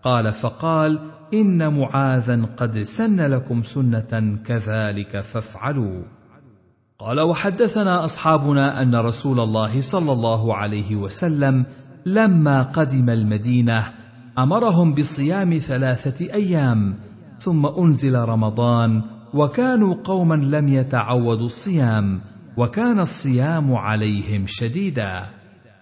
قال 0.03 0.33
فقال 0.33 0.99
إن 1.33 1.79
معاذا 1.79 2.45
قد 2.57 2.83
سن 2.83 3.21
لكم 3.21 3.63
سنة 3.63 4.37
كذلك 4.45 5.19
فافعلوا. 5.19 6.03
قال 6.99 7.21
وحدثنا 7.21 8.05
أصحابنا 8.05 8.81
أن 8.81 8.95
رسول 8.95 9.39
الله 9.39 9.81
صلى 9.81 10.11
الله 10.11 10.55
عليه 10.55 10.95
وسلم 10.95 11.65
لما 12.05 12.63
قدم 12.63 13.09
المدينة 13.09 13.83
أمرهم 14.37 14.93
بصيام 14.93 15.57
ثلاثة 15.57 16.33
أيام 16.33 16.95
ثم 17.39 17.65
أنزل 17.65 18.15
رمضان 18.15 19.01
وكانوا 19.33 19.95
قوما 20.03 20.35
لم 20.35 20.67
يتعودوا 20.67 21.45
الصيام. 21.45 22.19
وكان 22.57 22.99
الصيام 22.99 23.73
عليهم 23.73 24.45
شديدا 24.47 25.25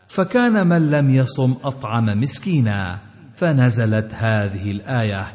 فكان 0.08 0.68
من 0.68 0.92
لم 0.92 1.10
يصم 1.10 1.56
أطعم 1.64 2.06
مسكينا 2.06 2.98
فنزلت 3.36 4.12
هذه 4.14 4.72
الآية 4.72 5.34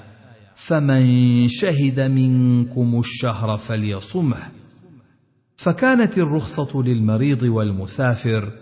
فمن 0.54 1.48
شهد 1.48 2.00
منكم 2.00 2.98
الشهر 2.98 3.56
فليصمه 3.56 4.36
فكانت 5.56 6.18
الرخصة 6.18 6.82
للمريض 6.82 7.42
والمسافر 7.42 8.52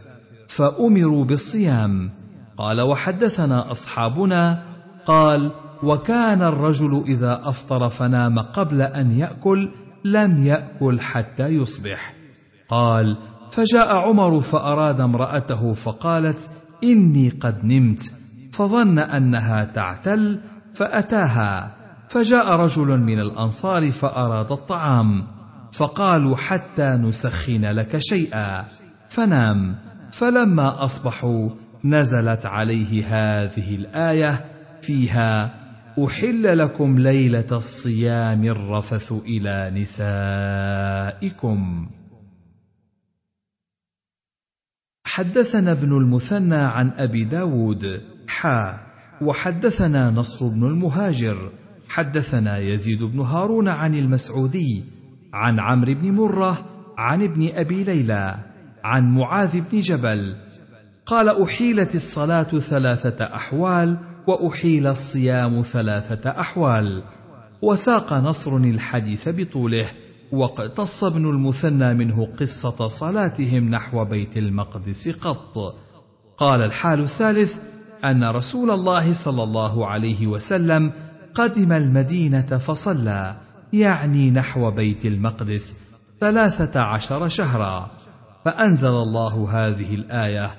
فأمروا 0.49 1.25
بالصيام. 1.25 2.11
قال 2.57 2.81
وحدثنا 2.81 3.71
أصحابنا 3.71 4.63
قال 5.07 5.53
وكان 5.83 6.43
الرجل 6.43 7.05
إذا 7.07 7.41
أفطر 7.45 7.89
فنام 7.89 8.39
قبل 8.39 8.83
أن 8.83 9.13
يأكل 9.13 9.71
لم 10.05 10.47
يأكل 10.47 11.01
حتى 11.01 11.49
يصبح 11.49 12.15
قال 12.69 13.17
فجاء 13.51 13.97
عمر 13.97 14.41
فأراد 14.41 15.01
امرأته 15.01 15.75
فقالت 15.75 16.51
إني 16.85 17.29
قد 17.29 17.65
نمت 17.65 18.13
فظن 18.53 18.99
أنها 18.99 19.65
تعتل 19.65 20.41
فأتاها. 20.75 21.77
فجاء 22.09 22.51
رجل 22.57 23.01
من 23.01 23.21
الأنصار 23.21 23.91
فأراد 23.91 24.53
الطعام 24.53 25.27
فقالوا 25.73 26.37
حتى 26.37 26.89
نسخن 26.89 27.65
لك 27.65 27.99
شيئا. 27.99 28.65
فنام. 29.09 29.77
فلما 30.13 30.85
أصبحوا 30.85 31.49
نزلت 31.85 32.47
عليه 32.47 33.05
هذه 33.07 33.75
الآية 33.75 34.45
فيها 34.83 35.55
أحل 36.05 36.59
لكم 36.59 36.99
ليلة 36.99 37.49
الصيام 37.53 38.45
الرفث 38.45 39.13
إلى 39.13 39.81
نسائكم. 41.21 41.89
حدثنا 45.15 45.73
ابن 45.73 45.97
المثنى 45.97 46.57
عن 46.57 46.91
أبي 46.97 47.25
داود 47.25 48.03
حا 48.29 48.81
وحدثنا 49.21 50.11
نصر 50.11 50.49
بن 50.49 50.65
المهاجر 50.65 51.51
حدثنا 51.89 52.59
يزيد 52.59 53.03
بن 53.03 53.21
هارون 53.21 53.69
عن 53.69 53.95
المسعودي 53.95 54.85
عن 55.33 55.61
عمرو 55.61 55.95
بن 55.95 56.11
مرة 56.11 56.59
عن 56.99 57.23
ابن 57.23 57.49
أبي 57.55 57.85
ليلى 57.85 58.39
عن 58.85 59.15
معاذ 59.15 59.61
بن 59.61 59.81
جبل 59.81 60.35
قال 61.07 61.43
أحيلت 61.43 61.95
الصلاة 61.95 62.43
ثلاثة 62.59 63.25
أحوال 63.25 63.99
وأحيل 64.27 64.87
الصيام 64.87 65.63
ثلاثة 65.63 66.31
أحوال 66.31 67.03
وساق 67.63 68.13
نصر 68.13 68.57
الحديث 68.57 69.29
بطوله 69.29 69.87
واقتص 70.33 71.05
ابن 71.05 71.31
المثنى 71.31 71.95
منه 71.95 72.29
قصة 72.41 72.89
صلاتهم 72.89 73.69
نحو 73.69 74.05
بيت 74.05 74.37
المقدس 74.37 75.09
قط. 75.09 75.77
قال 76.39 76.63
الحال 76.63 77.01
الثالث 77.01 77.59
أن 78.05 78.25
رسول 78.25 78.71
الله 78.71 79.13
صلى 79.13 79.43
الله 79.43 79.87
عليه 79.87 80.27
وسلم 80.27 80.93
قدم 81.35 81.73
المدينة 81.73 82.59
فصلى 82.59 83.37
يعني 83.73 84.31
نحو 84.31 84.71
بيت 84.71 85.07
المقدس 85.07 85.75
ثلاثة 86.21 86.81
عشر 86.81 87.29
شهرا. 87.29 87.91
فأنزل 88.45 88.89
الله 88.89 89.49
هذه 89.51 89.95
الآية 89.95 90.51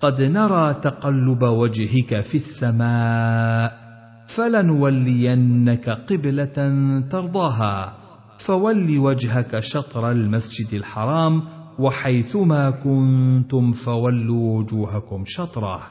قد 0.00 0.22
نرى 0.22 0.74
تقلب 0.74 1.42
وجهك 1.42 2.20
في 2.20 2.34
السماء 2.34 3.90
فلنولينك 4.26 5.88
قبلة 5.88 6.72
ترضاها. 7.10 7.99
فول 8.40 8.98
وجهك 8.98 9.60
شطر 9.60 10.10
المسجد 10.10 10.74
الحرام 10.74 11.42
وحيثما 11.78 12.70
كنتم 12.70 13.72
فولوا 13.72 14.58
وجوهكم 14.58 15.24
شطرة. 15.26 15.82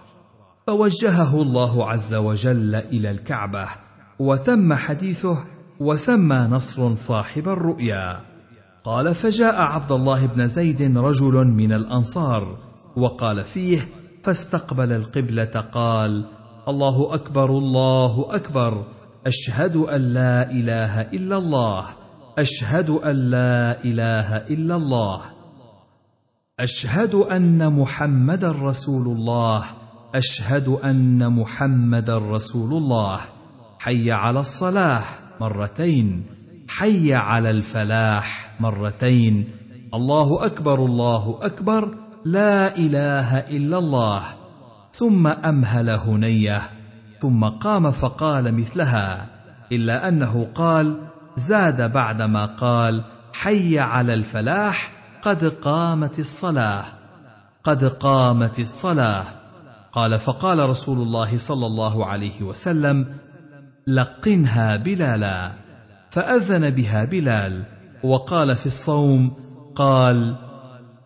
فوجهه 0.67 1.41
الله 1.41 1.89
عز 1.89 2.13
وجل 2.13 2.75
إلى 2.75 3.11
الكعبة 3.11 3.67
وتم 4.19 4.73
حديثه 4.73 5.37
وسمى 5.79 6.35
نصر 6.35 6.95
صاحب 6.95 7.49
الرؤيا. 7.49 8.19
قال 8.83 9.15
فجاء 9.15 9.61
عبد 9.61 9.91
الله 9.91 10.25
بن 10.25 10.47
زيد 10.47 10.97
رجل 10.97 11.47
من 11.47 11.71
الأنصار 11.71 12.57
وقال 12.95 13.43
فيه 13.43 13.89
فاستقبل 14.23 14.91
القبلة 14.91 15.63
قال 15.73 16.25
الله 16.67 17.13
أكبر 17.13 17.49
الله 17.49 18.25
أكبر 18.29 18.85
أشهد 19.27 19.75
أن 19.75 20.01
لا 20.01 20.51
إله 20.51 21.01
إلا 21.01 21.37
الله. 21.37 22.08
أشهد 22.39 22.89
أن 22.89 23.15
لا 23.15 23.83
إله 23.83 24.37
إلا 24.37 24.75
الله. 24.75 25.21
أشهد 26.59 27.15
أن 27.15 27.73
محمدا 27.73 28.51
رسول 28.51 29.17
الله. 29.17 29.63
أشهد 30.15 30.67
أن 30.67 31.33
محمدا 31.33 32.17
رسول 32.17 32.83
الله. 32.83 33.19
حي 33.79 34.11
على 34.11 34.39
الصلاة 34.39 35.03
مرتين. 35.41 36.23
حي 36.69 37.13
على 37.13 37.51
الفلاح 37.51 38.55
مرتين. 38.59 39.47
الله 39.93 40.45
أكبر 40.45 40.85
الله 40.85 41.39
أكبر. 41.41 41.97
لا 42.25 42.77
إله 42.77 43.37
إلا 43.37 43.77
الله. 43.77 44.21
ثم 44.93 45.27
أمهل 45.27 45.89
هنيه. 45.89 46.61
ثم 47.21 47.43
قام 47.45 47.91
فقال 47.91 48.55
مثلها. 48.55 49.27
إلا 49.71 50.07
أنه 50.07 50.47
قال 50.55 51.08
زاد 51.39 51.93
بعدما 51.93 52.45
قال 52.45 53.03
حي 53.33 53.79
على 53.79 54.13
الفلاح 54.13 54.91
قد 55.21 55.45
قامت 55.45 56.19
الصلاة. 56.19 56.85
قد 57.63 57.83
قامت 57.83 58.59
الصلاة. 58.59 59.25
قال 59.91 60.19
فقال 60.19 60.69
رسول 60.69 60.97
الله 60.97 61.37
صلى 61.37 61.65
الله 61.65 62.05
عليه 62.05 62.41
وسلم 62.41 63.05
لقنها 63.87 64.75
بلالا. 64.75 65.51
فأذن 66.11 66.69
بها 66.69 67.05
بلال 67.05 67.63
وقال 68.03 68.55
في 68.55 68.65
الصوم 68.65 69.31
قال 69.75 70.35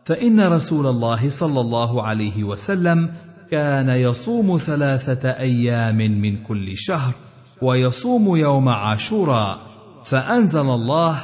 فإن 0.05 0.39
رسول 0.41 0.87
الله 0.87 1.29
صلى 1.29 1.61
الله 1.61 2.03
عليه 2.03 2.43
وسلم 2.43 3.13
كان 3.51 3.89
يصوم 3.89 4.57
ثلاثة 4.57 5.29
أيام 5.29 5.97
من 5.97 6.43
كل 6.43 6.77
شهر 6.77 7.13
ويصوم 7.61 8.35
يوم 8.35 8.69
عاشوراء. 8.69 9.72
فأنزل 10.03 10.59
الله 10.59 11.23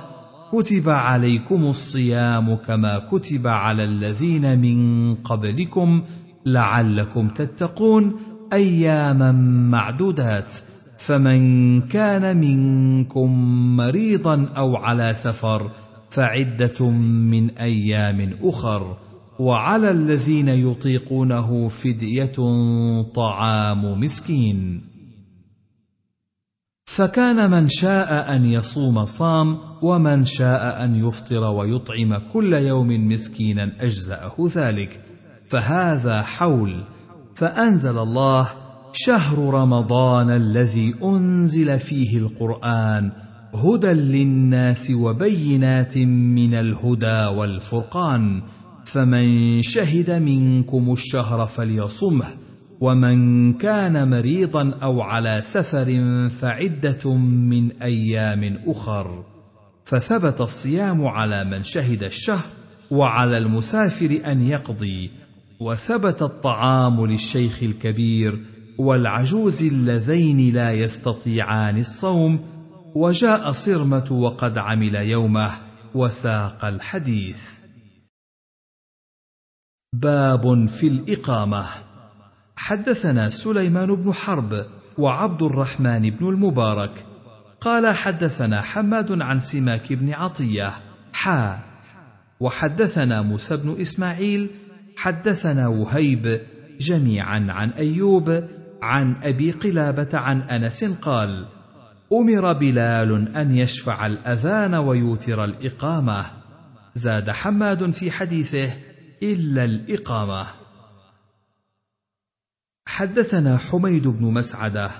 كتب 0.51 0.89
عليكم 0.89 1.63
الصيام 1.63 2.55
كما 2.55 2.99
كتب 2.99 3.47
على 3.47 3.83
الذين 3.83 4.59
من 4.59 5.15
قبلكم 5.15 6.03
لعلكم 6.45 7.29
تتقون 7.29 8.15
أياما 8.53 9.31
معدودات. 9.71 10.53
فمن 10.97 11.81
كان 11.81 12.37
منكم 12.37 13.31
مريضا 13.77 14.45
أو 14.57 14.75
على 14.75 15.13
سفر 15.13 15.71
فعدة 16.09 16.89
من 16.89 17.49
أيام 17.49 18.33
أخر. 18.41 18.97
وعلى 19.39 19.91
الذين 19.91 20.49
يطيقونه 20.49 21.67
فدية 21.67 22.35
طعام 23.15 23.99
مسكين. 23.99 24.81
فكان 26.95 27.51
من 27.51 27.69
شاء 27.69 28.35
أن 28.35 28.45
يصوم 28.45 29.05
صام 29.05 29.57
ومن 29.81 30.25
شاء 30.25 30.83
أن 30.83 30.95
يفطر 30.95 31.43
ويطعم 31.43 32.17
كل 32.33 32.53
يوم 32.53 33.09
مسكينا 33.09 33.71
أجزأه 33.79 34.33
ذلك. 34.55 34.99
فهذا 35.49 36.21
حول. 36.21 36.83
فأنزل 37.35 37.97
الله 37.97 38.47
شهر 38.93 39.53
رمضان 39.53 40.29
الذي 40.29 40.95
أنزل 41.03 41.79
فيه 41.79 42.17
القرآن 42.17 43.11
هدى 43.53 43.91
للناس 43.91 44.91
وبينات 44.91 45.97
من 45.97 46.53
الهدى 46.53 47.37
والفرقان. 47.37 48.41
فمن 48.85 49.61
شهد 49.61 50.11
منكم 50.11 50.93
الشهر 50.93 51.47
فليصمه. 51.47 52.48
ومن 52.81 53.53
كان 53.53 54.09
مريضا 54.09 54.73
أو 54.83 55.01
على 55.01 55.41
سفر 55.41 55.89
فعدة 56.29 57.13
من 57.15 57.71
أيام 57.81 58.59
أخر. 58.65 59.23
فثبت 59.85 60.41
الصيام 60.41 61.07
على 61.07 61.43
من 61.43 61.63
شهد 61.63 62.03
الشهر 62.03 62.45
وعلى 62.91 63.37
المسافر 63.37 64.21
أن 64.25 64.41
يقضي. 64.41 65.11
وثبت 65.59 66.21
الطعام 66.21 67.05
للشيخ 67.05 67.63
الكبير 67.63 68.39
والعجوز 68.77 69.63
اللذين 69.63 70.53
لا 70.53 70.71
يستطيعان 70.73 71.77
الصوم. 71.77 72.39
وجاء 72.95 73.51
صرمة 73.51 74.11
وقد 74.11 74.57
عمل 74.57 74.95
يومه 74.95 75.51
وساق 75.95 76.65
الحديث. 76.65 77.41
باب 79.93 80.69
في 80.69 80.87
الإقامة. 80.87 81.88
حدثنا 82.59 83.29
سليمان 83.29 83.95
بن 83.95 84.13
حرب 84.13 84.65
وعبد 84.97 85.43
الرحمن 85.43 86.09
بن 86.09 86.29
المبارك. 86.29 87.05
قال 87.61 87.95
حدثنا 87.95 88.61
حماد 88.61 89.21
عن 89.21 89.39
سماك 89.39 89.93
بن 89.93 90.13
عطية 90.13 90.73
حا 91.13 91.59
وحدثنا 92.39 93.21
موسى 93.21 93.57
بن 93.57 93.81
إسماعيل 93.81 94.49
حدثنا 94.97 95.67
وهيب 95.67 96.41
جميعا 96.79 97.47
عن 97.49 97.69
أيوب 97.69 98.43
عن 98.81 99.15
أبي 99.23 99.51
قلابة 99.51 100.17
عن 100.17 100.41
أنس 100.41 100.83
قال 100.83 101.45
أمر 102.13 102.53
بلال 102.53 103.35
أن 103.35 103.51
يشفع 103.51 104.05
الأذان 104.05 104.75
ويوتر 104.75 105.43
الإقامة. 105.43 106.25
زاد 106.95 107.29
حماد 107.29 107.91
في 107.91 108.11
حديثه 108.11 108.73
إلا 109.23 109.63
الإقامة. 109.63 110.58
حدثنا 112.99 113.57
حميد 113.57 114.07
بن 114.07 114.25
مسعدة 114.33 114.91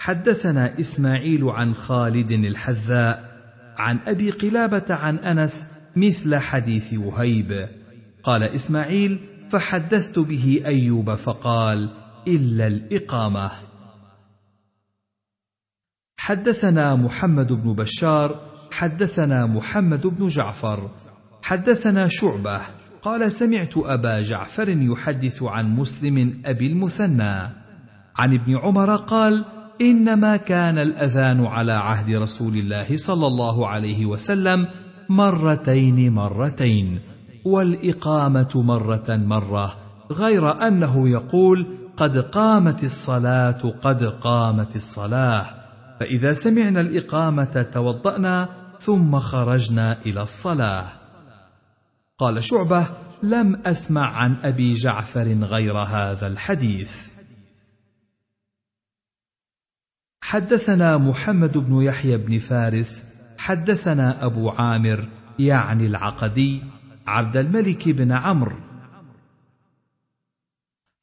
حدثنا 0.00 0.80
إسماعيل 0.80 1.44
عن 1.44 1.74
خالد 1.74 2.32
الحذاء 2.32 3.24
عن 3.78 3.98
أبي 4.06 4.30
قلابة 4.30 4.94
عن 4.94 5.18
أنس 5.18 5.66
مثل 5.96 6.36
حديث 6.36 6.92
وهيب. 6.92 7.68
قال 8.22 8.42
إسماعيل 8.42 9.20
فحدثت 9.50 10.18
به 10.18 10.62
أيوب 10.66 11.14
فقال 11.14 11.88
إلا 12.28 12.66
الإقامة. 12.66 13.50
حدثنا 16.18 16.96
محمد 16.96 17.52
بن 17.52 17.74
بشار 17.74 18.40
حدثنا 18.72 19.46
محمد 19.46 20.06
بن 20.06 20.26
جعفر 20.26 20.90
حدثنا 21.42 22.08
شعبة 22.08 22.60
قال 23.06 23.32
سمعت 23.32 23.76
أبا 23.76 24.20
جعفر 24.20 24.68
يحدث 24.68 25.42
عن 25.42 25.76
مسلم 25.76 26.42
أبي 26.46 26.66
المثنى. 26.66 27.34
عن 28.16 28.34
ابن 28.34 28.56
عمر 28.56 28.96
قال 28.96 29.44
إنما 29.80 30.36
كان 30.36 30.78
الأذان 30.78 31.46
على 31.46 31.72
عهد 31.72 32.14
رسول 32.14 32.56
الله 32.56 32.96
صلى 32.96 33.26
الله 33.26 33.68
عليه 33.68 34.06
وسلم 34.06 34.66
مرتين 35.08 36.12
مرتين 36.12 37.00
والإقامة 37.44 38.48
مرة 38.54 39.06
مرة 39.08 39.76
غير 40.12 40.66
أنه 40.68 41.08
يقول 41.08 41.66
قد 41.96 42.18
قامت 42.18 42.84
الصلاة 42.84 43.74
قد 43.82 44.04
قامت 44.04 44.76
الصلاة. 44.76 45.46
فإذا 46.00 46.32
سمعنا 46.32 46.80
الإقامة 46.80 47.66
توضأنا 47.74 48.48
ثم 48.80 49.18
خرجنا 49.20 49.96
إلى 50.06 50.22
الصلاة. 50.22 51.05
قال 52.18 52.44
شعبة 52.44 52.88
لم 53.22 53.56
أسمع 53.56 54.10
عن 54.10 54.36
أبي 54.42 54.74
جعفر 54.74 55.32
غير 55.32 55.78
هذا 55.78 56.26
الحديث. 56.26 57.08
حدثنا 60.20 60.98
محمد 60.98 61.58
بن 61.58 61.82
يحيى 61.82 62.16
بن 62.16 62.38
فارس 62.38 63.02
حدثنا 63.38 64.24
أبو 64.24 64.50
عامر 64.50 65.08
يعني 65.38 65.86
العقدي 65.86 66.62
عبد 67.06 67.36
الملك 67.36 67.88
بن 67.88 68.12
عمرو. 68.12 68.56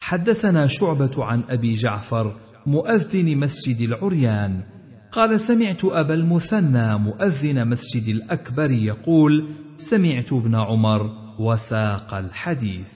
حدثنا 0.01 0.67
شعبة 0.67 1.25
عن 1.25 1.43
أبي 1.49 1.73
جعفر 1.73 2.35
مؤذن 2.65 3.37
مسجد 3.37 3.81
العريان. 3.81 4.63
قال 5.11 5.39
سمعت 5.39 5.85
أبا 5.85 6.13
المثنى 6.13 6.97
مؤذن 6.97 7.67
مسجد 7.67 8.07
الأكبر 8.07 8.71
يقول 8.71 9.62
سمعت 9.77 10.33
ابن 10.33 10.55
عمر 10.55 11.01
وساق 11.39 12.13
الحديث. 12.13 12.87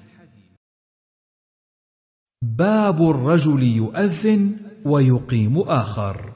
باب 2.41 3.09
الرجل 3.09 3.63
يؤذن 3.63 4.55
ويقيم 4.85 5.59
آخر. 5.59 6.33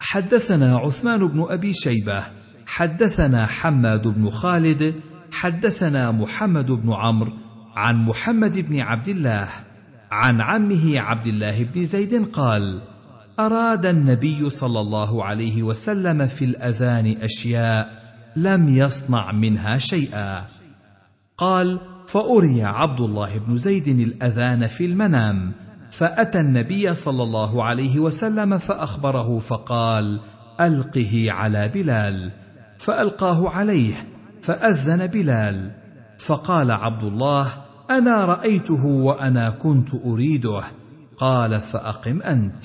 حدثنا 0.00 0.76
عثمان 0.76 1.28
بن 1.28 1.46
أبي 1.48 1.72
شيبة 1.72 2.22
حدثنا 2.66 3.46
حماد 3.46 4.08
بن 4.08 4.30
خالد 4.30 5.00
حدثنا 5.32 6.12
محمد 6.12 6.72
بن 6.72 6.92
عمرو 6.92 7.32
عن 7.76 8.04
محمد 8.04 8.58
بن 8.58 8.80
عبد 8.80 9.08
الله 9.08 9.48
عن 10.10 10.40
عمه 10.40 11.00
عبد 11.00 11.26
الله 11.26 11.64
بن 11.64 11.84
زيد 11.84 12.30
قال 12.30 12.82
أراد 13.38 13.86
النبي 13.86 14.50
صلى 14.50 14.80
الله 14.80 15.24
عليه 15.24 15.62
وسلم 15.62 16.26
في 16.26 16.44
الأذان 16.44 17.16
أشياء 17.22 18.05
لم 18.36 18.68
يصنع 18.68 19.32
منها 19.32 19.78
شيئا. 19.78 20.44
قال 21.38 21.78
فأري 22.06 22.64
عبد 22.64 23.00
الله 23.00 23.38
بن 23.38 23.56
زيد 23.56 23.88
الأذان 23.88 24.66
في 24.66 24.84
المنام 24.84 25.52
فأتى 25.90 26.40
النبي 26.40 26.94
صلى 26.94 27.22
الله 27.22 27.64
عليه 27.64 28.00
وسلم 28.00 28.58
فأخبره 28.58 29.38
فقال 29.38 30.20
ألقه 30.60 31.26
على 31.28 31.68
بلال. 31.68 32.32
فألقاه 32.78 33.48
عليه 33.50 34.08
فأذن 34.42 35.06
بلال. 35.06 35.70
فقال 36.18 36.70
عبد 36.70 37.04
الله 37.04 37.48
أنا 37.90 38.24
رأيته 38.24 38.84
وأنا 38.86 39.50
كنت 39.50 39.94
أريده. 39.94 40.62
قال 41.16 41.60
فأقم 41.60 42.22
أنت. 42.22 42.64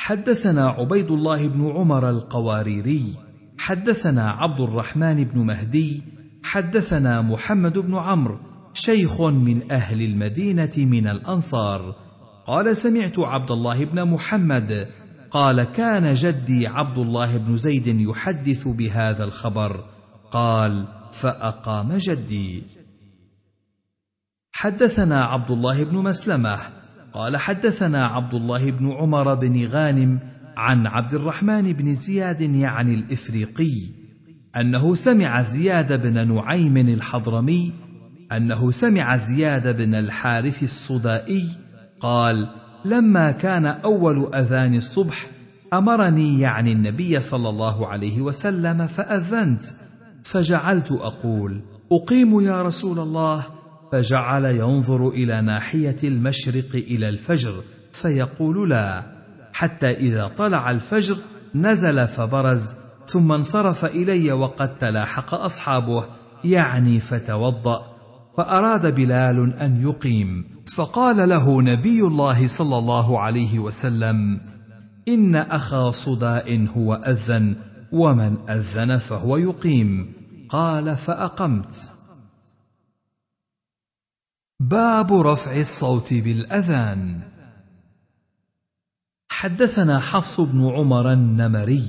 حدثنا 0.00 0.68
عبيد 0.68 1.10
الله 1.10 1.48
بن 1.48 1.70
عمر 1.70 2.10
القواريري 2.10 3.16
حدثنا 3.58 4.30
عبد 4.30 4.60
الرحمن 4.60 5.24
بن 5.24 5.46
مهدي 5.46 6.02
حدثنا 6.44 7.22
محمد 7.22 7.78
بن 7.78 7.94
عمرو 7.94 8.38
شيخ 8.72 9.20
من 9.20 9.72
أهل 9.72 10.02
المدينة 10.02 10.72
من 10.76 11.08
الأنصار. 11.08 11.94
قال 12.46 12.76
سمعت 12.76 13.18
عبد 13.18 13.50
الله 13.50 13.84
بن 13.84 14.04
محمد. 14.04 14.88
قال 15.30 15.62
كان 15.62 16.14
جدي 16.14 16.66
عبد 16.66 16.98
الله 16.98 17.36
بن 17.36 17.56
زيد 17.56 17.86
يحدث 17.86 18.68
بهذا 18.68 19.24
الخبر. 19.24 19.84
قال 20.32 20.88
فأقام 21.12 21.96
جدي. 21.96 22.62
حدثنا 24.52 25.24
عبد 25.24 25.50
الله 25.50 25.84
بن 25.84 25.96
مسلمة 25.96 26.79
قال 27.14 27.36
حدثنا 27.36 28.06
عبد 28.06 28.34
الله 28.34 28.70
بن 28.70 28.92
عمر 28.92 29.34
بن 29.34 29.66
غانم 29.66 30.18
عن 30.56 30.86
عبد 30.86 31.14
الرحمن 31.14 31.72
بن 31.72 31.94
زياد 31.94 32.40
يعني 32.40 32.94
الإفريقي 32.94 33.72
أنه 34.56 34.94
سمع 34.94 35.42
زياد 35.42 36.02
بن 36.02 36.34
نعيم 36.34 36.76
الحضرمي 36.76 37.72
أنه 38.32 38.70
سمع 38.70 39.16
زياد 39.16 39.76
بن 39.76 39.94
الحارث 39.94 40.62
الصدائي 40.62 41.48
قال 42.00 42.48
لما 42.84 43.30
كان 43.30 43.66
أول 43.66 44.34
أذان 44.34 44.74
الصبح 44.74 45.26
أمرني 45.72 46.40
يعني 46.40 46.72
النبي 46.72 47.20
صلى 47.20 47.48
الله 47.48 47.86
عليه 47.86 48.20
وسلم 48.20 48.86
فأذنت 48.86 49.62
فجعلت 50.24 50.92
أقول 50.92 51.62
أقيم 51.92 52.40
يا 52.40 52.62
رسول 52.62 52.98
الله 52.98 53.44
فجعل 53.92 54.44
ينظر 54.44 55.08
إلى 55.08 55.40
ناحية 55.40 55.96
المشرق 56.04 56.74
إلى 56.74 57.08
الفجر 57.08 57.54
فيقول 57.92 58.70
لا 58.70 59.02
حتى 59.52 59.90
إذا 59.90 60.28
طلع 60.28 60.70
الفجر 60.70 61.16
نزل 61.54 62.08
فبرز 62.08 62.74
ثم 63.06 63.32
انصرف 63.32 63.84
إلي 63.84 64.32
وقد 64.32 64.78
تلاحق 64.78 65.34
أصحابه 65.34 66.04
يعني 66.44 67.00
فتوضأ 67.00 67.90
فأراد 68.36 68.94
بلال 68.94 69.54
أن 69.54 69.82
يقيم. 69.82 70.44
فقال 70.76 71.28
له 71.28 71.62
نبي 71.62 72.00
الله 72.00 72.46
صلى 72.46 72.78
الله 72.78 73.20
عليه 73.20 73.58
وسلم 73.58 74.38
إن 75.08 75.36
أخا 75.36 75.90
صداء 75.90 76.66
هو 76.76 76.94
أذن 76.94 77.56
ومن 77.92 78.36
أذن 78.50 78.98
فهو 78.98 79.36
يقيم. 79.36 80.12
قال 80.48 80.96
فأقمت. 80.96 81.90
باب 84.60 85.12
رفع 85.12 85.56
الصوت 85.56 86.14
بالأذان. 86.14 87.20
حدثنا 89.30 90.00
حفص 90.00 90.40
بن 90.40 90.68
عمر 90.68 91.12
النمري 91.12 91.82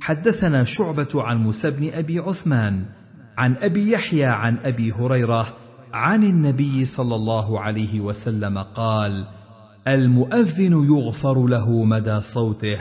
حدثنا 0.00 0.64
شعبة 0.64 1.08
عن 1.14 1.36
موسى 1.36 1.70
بن 1.70 1.90
أبي 1.92 2.18
عثمان 2.18 2.84
عن 3.38 3.56
أبي 3.56 3.90
يحيى 3.90 4.24
عن 4.24 4.58
أبي 4.64 4.92
هريرة 4.92 5.46
عن 5.92 6.24
النبي 6.24 6.84
صلى 6.84 7.14
الله 7.14 7.60
عليه 7.60 8.00
وسلم 8.00 8.58
قال 8.58 9.26
المؤذن 9.88 10.72
يغفر 10.72 11.46
له 11.46 11.84
مدى 11.84 12.20
صوته 12.20 12.78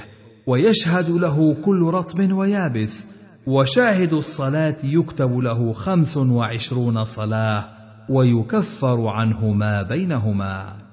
ويشهد 0.47 1.09
له 1.09 1.55
كل 1.65 1.81
رطب 1.84 2.31
ويابس 2.31 3.05
وشاهد 3.47 4.14
الصلاة 4.14 4.77
يكتب 4.84 5.38
له 5.38 5.73
خمس 5.73 6.18
وعشرون 6.18 7.05
صلاة 7.05 7.76
ويكفر 8.09 9.07
عنه 9.07 9.51
ما 9.51 9.81
بينهما. 9.81 10.88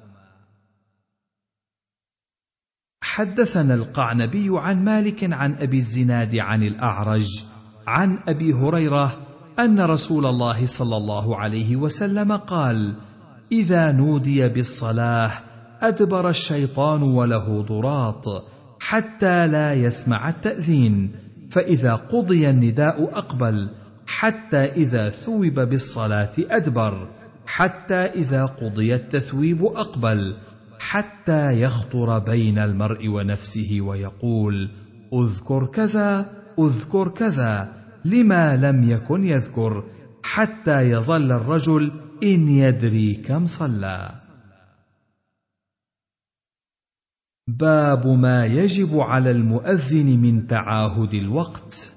حدثنا 3.02 3.74
القعنبي 3.74 4.48
عن 4.50 4.84
مالك 4.84 5.32
عن 5.32 5.54
أبي 5.54 5.78
الزناد 5.78 6.36
عن 6.36 6.62
الأعرج 6.62 7.44
عن 7.86 8.18
أبي 8.28 8.52
هريرة 8.52 9.16
أن 9.58 9.80
رسول 9.80 10.26
الله 10.26 10.66
صلى 10.66 10.96
الله 10.96 11.36
عليه 11.36 11.76
وسلم 11.76 12.32
قال 12.32 12.94
إذا 13.52 13.92
نودي 13.92 14.48
بالصلاة 14.48 15.30
أدبر 15.82 16.28
الشيطان 16.28 17.02
وله 17.02 17.62
ضراط 17.62 18.44
حتى 18.80 19.46
لا 19.46 19.74
يسمع 19.74 20.28
التأذين 20.28 21.12
فإذا 21.50 21.94
قضي 21.94 22.50
النداء 22.50 23.18
أقبل 23.18 23.68
حتى 24.18 24.56
إذا 24.56 25.10
ثوب 25.10 25.60
بالصلاة 25.60 26.32
أدبر 26.38 27.08
حتى 27.46 27.94
إذا 27.94 28.46
قضي 28.46 28.94
التثويب 28.94 29.64
أقبل 29.64 30.36
حتى 30.78 31.60
يخطر 31.60 32.18
بين 32.18 32.58
المرء 32.58 33.08
ونفسه 33.08 33.80
ويقول 33.80 34.70
أذكر 35.14 35.66
كذا 35.66 36.32
أذكر 36.58 37.08
كذا 37.08 37.72
لما 38.04 38.56
لم 38.56 38.90
يكن 38.90 39.24
يذكر 39.24 39.84
حتى 40.22 40.90
يظل 40.90 41.32
الرجل 41.32 41.92
إن 42.22 42.48
يدري 42.48 43.14
كم 43.14 43.46
صلى. 43.46 44.14
باب 47.48 48.06
ما 48.06 48.46
يجب 48.46 48.98
على 48.98 49.30
المؤذن 49.30 50.06
من 50.06 50.46
تعاهد 50.46 51.14
الوقت. 51.14 51.93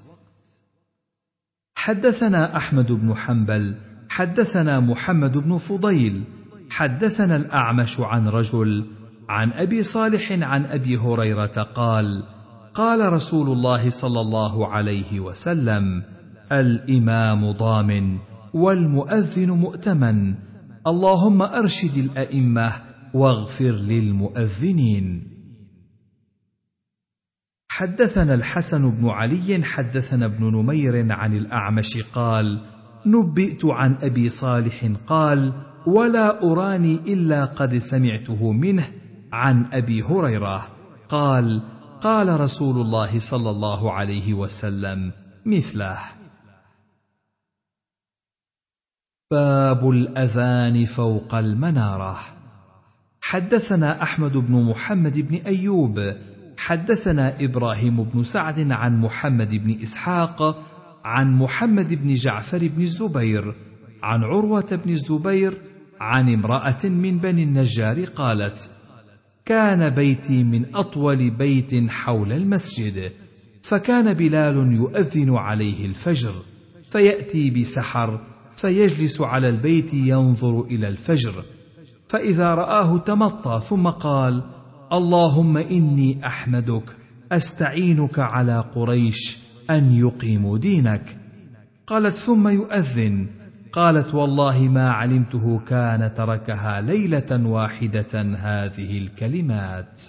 حدثنا 1.78 2.56
أحمد 2.56 2.92
بن 2.92 3.14
حنبل 3.14 3.74
حدثنا 4.08 4.80
محمد 4.80 5.38
بن 5.38 5.58
فضيل 5.58 6.22
حدثنا 6.70 7.36
الأعمش 7.36 8.00
عن 8.00 8.28
رجل 8.28 8.84
عن 9.28 9.52
أبي 9.52 9.82
صالح 9.82 10.32
عن 10.32 10.64
أبي 10.64 10.96
هريرة 10.96 11.62
قال 11.74 12.22
قال 12.74 13.12
رسول 13.12 13.52
الله 13.52 13.90
صلى 13.90 14.20
الله 14.20 14.68
عليه 14.68 15.20
وسلم 15.20 16.02
الإمام 16.52 17.52
ضامن 17.52 18.18
والمؤذن 18.54 19.50
مؤتمن 19.50 20.34
اللهم 20.86 21.42
أرشد 21.42 21.96
الأئمة 21.96 22.72
واغفر 23.14 23.72
للمؤذنين. 23.72 25.37
حدثنا 27.78 28.34
الحسن 28.34 28.90
بن 28.90 29.08
علي 29.08 29.64
حدثنا 29.64 30.26
ابن 30.26 30.44
نمير 30.44 31.12
عن 31.12 31.36
الأعمش 31.36 32.02
قال 32.14 32.58
نبئت 33.06 33.64
عن 33.64 33.96
أبي 34.02 34.30
صالح 34.30 34.92
قال 35.06 35.52
ولا 35.86 36.42
أراني 36.42 36.94
إلا 36.94 37.44
قد 37.44 37.78
سمعته 37.78 38.52
منه 38.52 38.88
عن 39.32 39.66
أبي 39.72 40.02
هريرة. 40.02 40.68
قال 41.08 41.62
قال 42.00 42.40
رسول 42.40 42.80
الله 42.80 43.18
صلى 43.18 43.50
الله 43.50 43.92
عليه 43.92 44.34
وسلم 44.34 45.12
مثله. 45.46 45.98
باب 49.30 49.90
الأذان 49.90 50.84
فوق 50.84 51.34
المنارة. 51.34 52.18
حدثنا 53.20 54.02
أحمد 54.02 54.32
بن 54.32 54.62
محمد 54.62 55.18
بن 55.18 55.34
أيوب 55.34 55.98
حدثنا 56.58 57.44
إبراهيم 57.44 58.04
بن 58.04 58.24
سعد 58.24 58.72
عن 58.72 59.00
محمد 59.00 59.54
بن 59.54 59.82
إسحاق 59.82 60.64
عن 61.04 61.38
محمد 61.38 61.94
بن 61.94 62.14
جعفر 62.14 62.68
بن 62.68 62.82
الزبير 62.82 63.54
عن 64.02 64.22
عروة 64.22 64.80
بن 64.84 64.90
الزبير 64.90 65.58
عن 66.00 66.34
امرأة 66.34 66.84
من 66.84 67.18
بني 67.18 67.42
النجار 67.42 68.04
قالت 68.04 68.70
كان 69.44 69.90
بيتي 69.90 70.44
من 70.44 70.74
أطول 70.74 71.30
بيت 71.30 71.90
حول 71.90 72.32
المسجد 72.32 73.12
فكان 73.62 74.14
بلال 74.14 74.72
يؤذن 74.72 75.36
عليه 75.36 75.86
الفجر 75.86 76.34
فيأتي 76.92 77.50
بسحر 77.50 78.20
فيجلس 78.56 79.20
على 79.20 79.48
البيت 79.48 79.94
ينظر 79.94 80.60
إلى 80.60 80.88
الفجر 80.88 81.44
فإذا 82.08 82.54
رآه 82.54 82.98
تمطى 82.98 83.60
ثم 83.68 83.88
قال 83.88 84.57
اللهم 84.92 85.56
إني 85.56 86.26
أحمدك 86.26 86.96
أستعينك 87.32 88.18
على 88.18 88.60
قريش 88.60 89.38
أن 89.70 89.92
يقيموا 89.92 90.58
دينك. 90.58 91.16
قالت 91.86 92.14
ثم 92.14 92.48
يؤذن. 92.48 93.26
قالت 93.72 94.14
والله 94.14 94.60
ما 94.60 94.90
علمته 94.90 95.58
كان 95.58 96.14
تركها 96.14 96.80
ليلة 96.80 97.46
واحدة 97.46 98.22
هذه 98.22 98.98
الكلمات. 98.98 100.02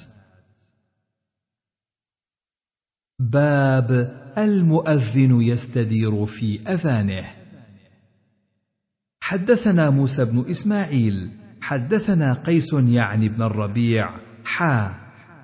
باب 3.20 3.92
المؤذن 4.38 5.42
يستدير 5.42 6.26
في 6.26 6.60
أذانه. 6.68 7.26
حدثنا 9.22 9.90
موسى 9.90 10.26
بن 10.26 10.46
إسماعيل 10.50 11.30
حدثنا 11.62 12.34
قيس 12.34 12.74
يعني 12.74 13.30
بن 13.30 13.42
الربيع 13.42 14.29
حا. 14.50 14.92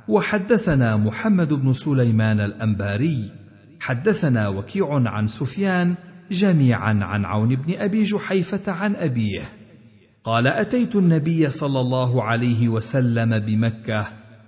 وحدثنا 0.08 0.98
محمد 0.98 1.54
بن 1.54 1.74
سليمان 1.74 2.40
الأنباري. 2.40 3.32
حدثنا 3.80 4.48
وكيع 4.48 5.10
عن 5.10 5.28
سفيان 5.28 5.96
جميعا 6.32 7.00
عن 7.02 7.26
عون 7.26 7.56
بن 7.56 7.74
أبي 7.78 8.04
جحيفة 8.04 8.72
عن 8.72 8.96
أبيه. 8.96 9.42
قال 10.24 10.48
أتيت 10.48 10.96
النبي 10.96 11.50
صلى 11.50 11.80
الله 11.80 12.24
عليه 12.24 12.70
وسلم 12.70 13.40
بمكة 13.40 14.06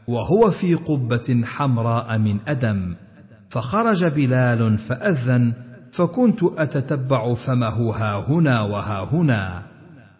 وهو 0.08 0.52
في 0.52 0.74
قبة 0.74 1.42
حمراء 1.46 2.18
من 2.18 2.38
أدم. 2.48 2.96
فخرج 3.50 4.06
بلال 4.06 4.78
فأذن 4.78 5.54
فكنت 5.92 6.44
أتتبع 6.44 7.34
فمه 7.34 7.92
ها 7.92 8.26
هنا 8.30 8.62
وها 8.62 9.04
هنا. 9.04 9.64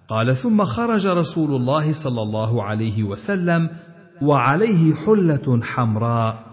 قال 0.08 0.36
ثم 0.36 0.64
خرج 0.64 1.08
رسول 1.08 1.56
الله 1.56 1.94
صلى 1.94 2.22
الله 2.22 2.64
عليه 2.64 3.04
وسلم 3.04 3.70
وعليه 4.22 4.94
حلة 4.96 5.60
حمراء 5.64 6.44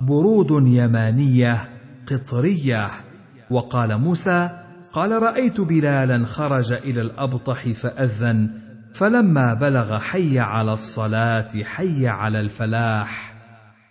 برود 0.00 0.50
يمانية 0.66 1.68
قطرية. 2.06 2.90
وقال 3.50 3.98
موسى 3.98 4.50
قال 4.92 5.22
رأيت 5.22 5.60
بلالا 5.60 6.26
خرج 6.26 6.72
إلى 6.72 7.02
الأبطح 7.02 7.68
فأذن 7.68 8.50
فلما 8.94 9.54
بلغ 9.54 9.98
حي 9.98 10.38
على 10.38 10.72
الصلاة 10.72 11.62
حي 11.62 12.08
على 12.08 12.40
الفلاح. 12.40 13.34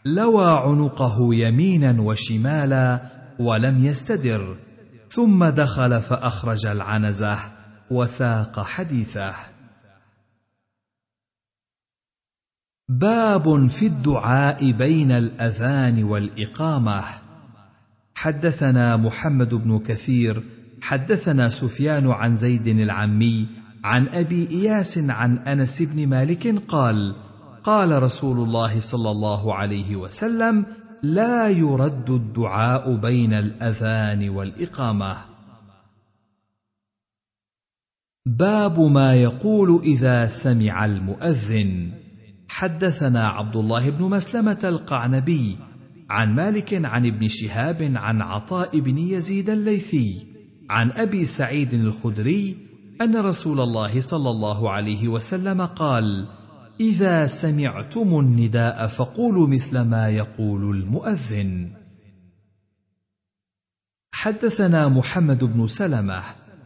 لوى 0.06 0.52
عنقه 0.52 1.36
يمينا 1.36 2.02
وشمالا 2.02 3.02
ولم 3.40 3.86
يستدر 3.86 4.56
ثم 5.10 5.46
دخل 5.46 6.02
فأخرج 6.02 6.66
العنزة 6.66 7.38
وساق 7.92 8.64
حديثه. 8.64 9.53
باب 12.90 13.68
في 13.68 13.86
الدعاء 13.86 14.72
بين 14.72 15.12
الأذان 15.12 16.04
والإقامة. 16.04 17.04
حدثنا 18.16 18.98
محمد 18.98 19.56
بن 19.56 19.80
كثير 19.80 20.44
حدثنا 20.82 21.50
سفيان 21.50 22.08
عن 22.08 22.36
زيد 22.36 22.68
العمي 22.68 23.48
عن 23.84 24.08
أبي 24.08 24.50
إياس 24.50 24.98
عن 24.98 25.38
أنس 25.38 25.82
بن 25.82 26.08
مالك 26.08 26.64
قال 26.68 27.16
قال 27.64 28.04
رسول 28.04 28.40
الله 28.40 28.80
صلى 28.80 29.12
الله 29.12 29.56
عليه 29.56 29.96
وسلم 29.96 30.66
لا 31.04 31.48
يرد 31.48 32.10
الدعاء 32.10 32.96
بين 32.96 33.34
الأذان 33.34 34.30
والإقامة. 34.30 35.18
باب 38.26 38.80
ما 38.80 39.16
يقول 39.16 39.82
إذا 39.84 40.28
سمع 40.28 40.86
المؤذن. 40.86 42.03
حدثنا 42.54 43.28
عبد 43.28 43.56
الله 43.56 43.90
بن 43.90 44.04
مسلمة 44.04 44.60
القعنبي 44.64 45.58
عن 46.10 46.36
مالك 46.36 46.86
عن 46.86 47.06
ابن 47.06 47.28
شهاب 47.28 47.92
عن 47.96 48.22
عطاء 48.22 48.80
بن 48.80 48.98
يزيد 48.98 49.50
الليثي 49.50 50.28
عن 50.70 50.92
أبي 50.92 51.26
سعيد 51.26 51.74
الخدري 51.74 52.58
أن 53.02 53.16
رسول 53.16 53.60
الله 53.60 54.02
صلى 54.02 54.30
الله 54.30 54.70
عليه 54.72 55.08
وسلم 55.08 55.62
قال 55.62 56.28
إذا 56.80 57.28
سمعتم 57.28 58.20
النداء 58.20 58.88
فقولوا 58.88 59.48
مثل 59.48 59.82
ما 59.82 60.10
يقول 60.10 60.78
المؤذن. 60.78 61.72
حدثنا 64.12 64.90
محمد 64.90 65.44
بن 65.44 65.68
سلمة 65.68 66.22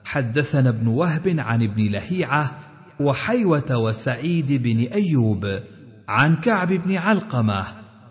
حدثنا 0.05 0.69
ابن 0.69 0.87
وهب 0.87 1.35
عن 1.39 1.63
ابن 1.63 1.91
لهيعة 1.91 2.59
وحيوة 2.99 3.77
وسعيد 3.77 4.63
بن 4.63 4.79
أيوب 4.79 5.45
عن 6.07 6.35
كعب 6.35 6.73
بن 6.73 6.95
علقمة 6.95 7.65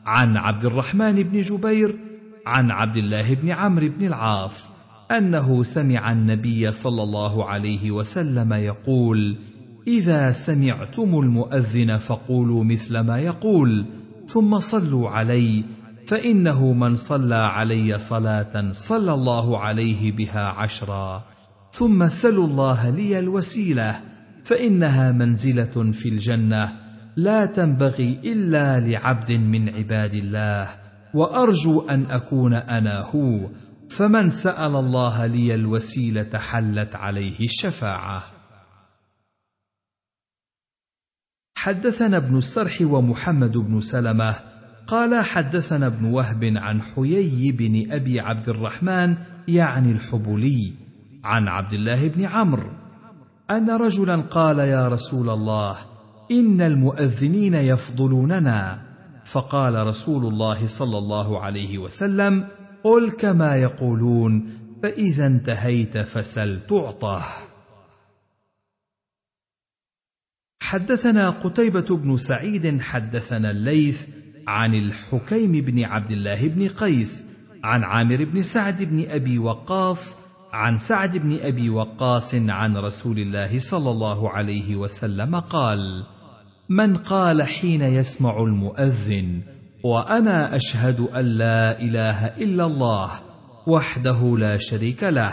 عن 0.07 0.37
عبد 0.37 0.65
الرحمن 0.65 1.23
بن 1.23 1.41
جبير 1.41 1.97
عن 2.47 2.71
عبد 2.71 2.97
الله 2.97 3.35
بن 3.35 3.51
عمرو 3.51 3.89
بن 3.89 4.07
العاص 4.07 4.69
أنه 5.11 5.63
سمع 5.63 6.13
النبي 6.13 6.73
صلى 6.73 7.03
الله 7.03 7.45
عليه 7.45 7.91
وسلم 7.91 8.53
يقول 8.53 9.37
إذا 9.87 10.33
سمعتم 10.33 11.19
المؤذن 11.19 11.99
فقولوا 11.99 12.65
مثل 12.65 13.01
ما 13.01 13.19
يقول 13.19 13.85
ثم 14.27 14.59
صلوا 14.59 15.11
علي 15.11 15.65
فإنه 16.07 16.73
من 16.73 16.97
صلى 16.97 17.35
علي 17.35 17.99
صلاة 17.99 18.73
صلى 18.73 19.15
الله 19.15 19.59
عليه 19.59 20.13
بها 20.13 20.47
عشرا. 20.47 21.25
ثم 21.73 22.09
سلوا 22.09 22.47
الله 22.47 22.91
لي 22.91 23.19
الوسيلة 23.19 24.01
فإنها 24.45 25.13
منزلة 25.13 25.93
في 25.93 26.09
الجنة 26.09 26.86
لا 27.17 27.47
تنبغي 27.47 28.21
إلا 28.25 28.81
لعبد 28.81 29.33
من 29.33 29.69
عباد 29.69 30.15
الله 30.15 30.69
وأرجو 31.15 31.81
أن 31.81 32.07
أكون 32.11 32.55
أنا 32.55 33.01
هو 33.01 33.49
فمن 33.91 34.31
سأل 34.31 34.77
الله 34.77 35.27
لي 35.27 35.55
الوسيلة 35.55 36.39
حلت 36.39 36.97
عليه 36.97 37.45
الشفاعة. 37.45 38.23
حدثنا 41.59 42.17
ابن 42.17 42.39
السرح 42.39 42.79
ومحمد 42.81 43.59
بن 43.59 43.81
سلمة 43.81 44.35
قال 44.87 45.25
حدثنا 45.25 45.87
ابن 45.87 46.05
وهب 46.05 46.45
عن 46.57 46.83
حيي 46.83 47.53
بن 47.53 47.93
أبي 47.93 48.21
عبد 48.21 48.49
الرحمن 48.49 49.17
يعني 49.49 49.93
الحبلي 49.93 50.73
عن 51.25 51.49
عبد 51.49 51.73
الله 51.73 52.09
بن 52.09 52.25
عمرو 52.25 52.71
أن 53.51 53.71
رجلا 53.71 54.17
قال 54.17 54.59
يا 54.59 54.89
رسول 54.89 55.31
الله 55.31 55.96
إن 56.31 56.61
المؤذنين 56.61 57.55
يفضلوننا. 57.55 58.87
فقال 59.27 59.87
رسول 59.87 60.27
الله 60.27 60.67
صلى 60.67 60.99
الله 60.99 61.41
عليه 61.41 61.79
وسلم 61.79 62.49
قل 62.85 63.11
كما 63.11 63.57
يقولون 63.57 64.49
فإذا 64.83 65.27
انتهيت 65.27 65.99
فسل 65.99 66.67
تعطه 66.67 67.23
حدثنا 70.63 71.31
قتيبة 71.31 71.97
بن 71.97 72.17
سعيد 72.17 72.81
حدثنا 72.81 73.51
الليث 73.51 74.07
عن 74.49 74.75
الحكيم 74.75 75.53
بن 75.53 75.85
عبد 75.85 76.11
الله 76.11 76.49
بن 76.49 76.69
قيس 76.69 77.23
عن 77.65 77.85
عامر 77.85 78.25
بن 78.25 78.43
سعد 78.43 78.83
بن 78.83 79.11
أبي 79.11 79.39
وقاص 79.39 80.17
عن 80.53 80.79
سعد 80.79 81.17
بن 81.17 81.39
أبي 81.41 81.71
وقاص 81.71 82.35
عن 82.35 82.77
رسول 82.77 83.19
الله 83.19 83.59
صلى 83.59 83.91
الله 83.91 84.31
عليه 84.31 84.77
وسلم 84.77 85.41
قال: 85.41 86.07
من 86.69 86.97
قال 86.97 87.43
حين 87.43 87.83
يسمع 87.83 88.43
المؤذن 88.43 89.43
وأنا 89.85 90.57
أشهد 90.57 91.01
أن 91.01 91.25
لا 91.25 91.81
إله 91.81 92.27
إلا 92.27 92.65
الله 92.65 93.11
وحده 93.67 94.37
لا 94.39 94.59
شريك 94.59 95.03
له 95.05 95.33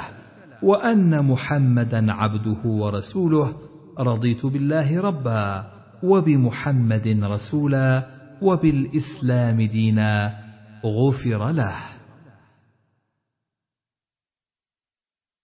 وأن 0.64 1.26
محمدا 1.26 2.12
عبده 2.12 2.62
ورسوله 2.66 3.56
رضيت 4.00 4.46
بالله 4.46 5.02
ربا 5.02 5.72
وبمحمد 6.04 7.08
رسولا 7.24 8.08
وبالإسلام 8.42 9.62
دينا 9.62 10.40
غفر 10.86 11.52
له. 11.52 11.76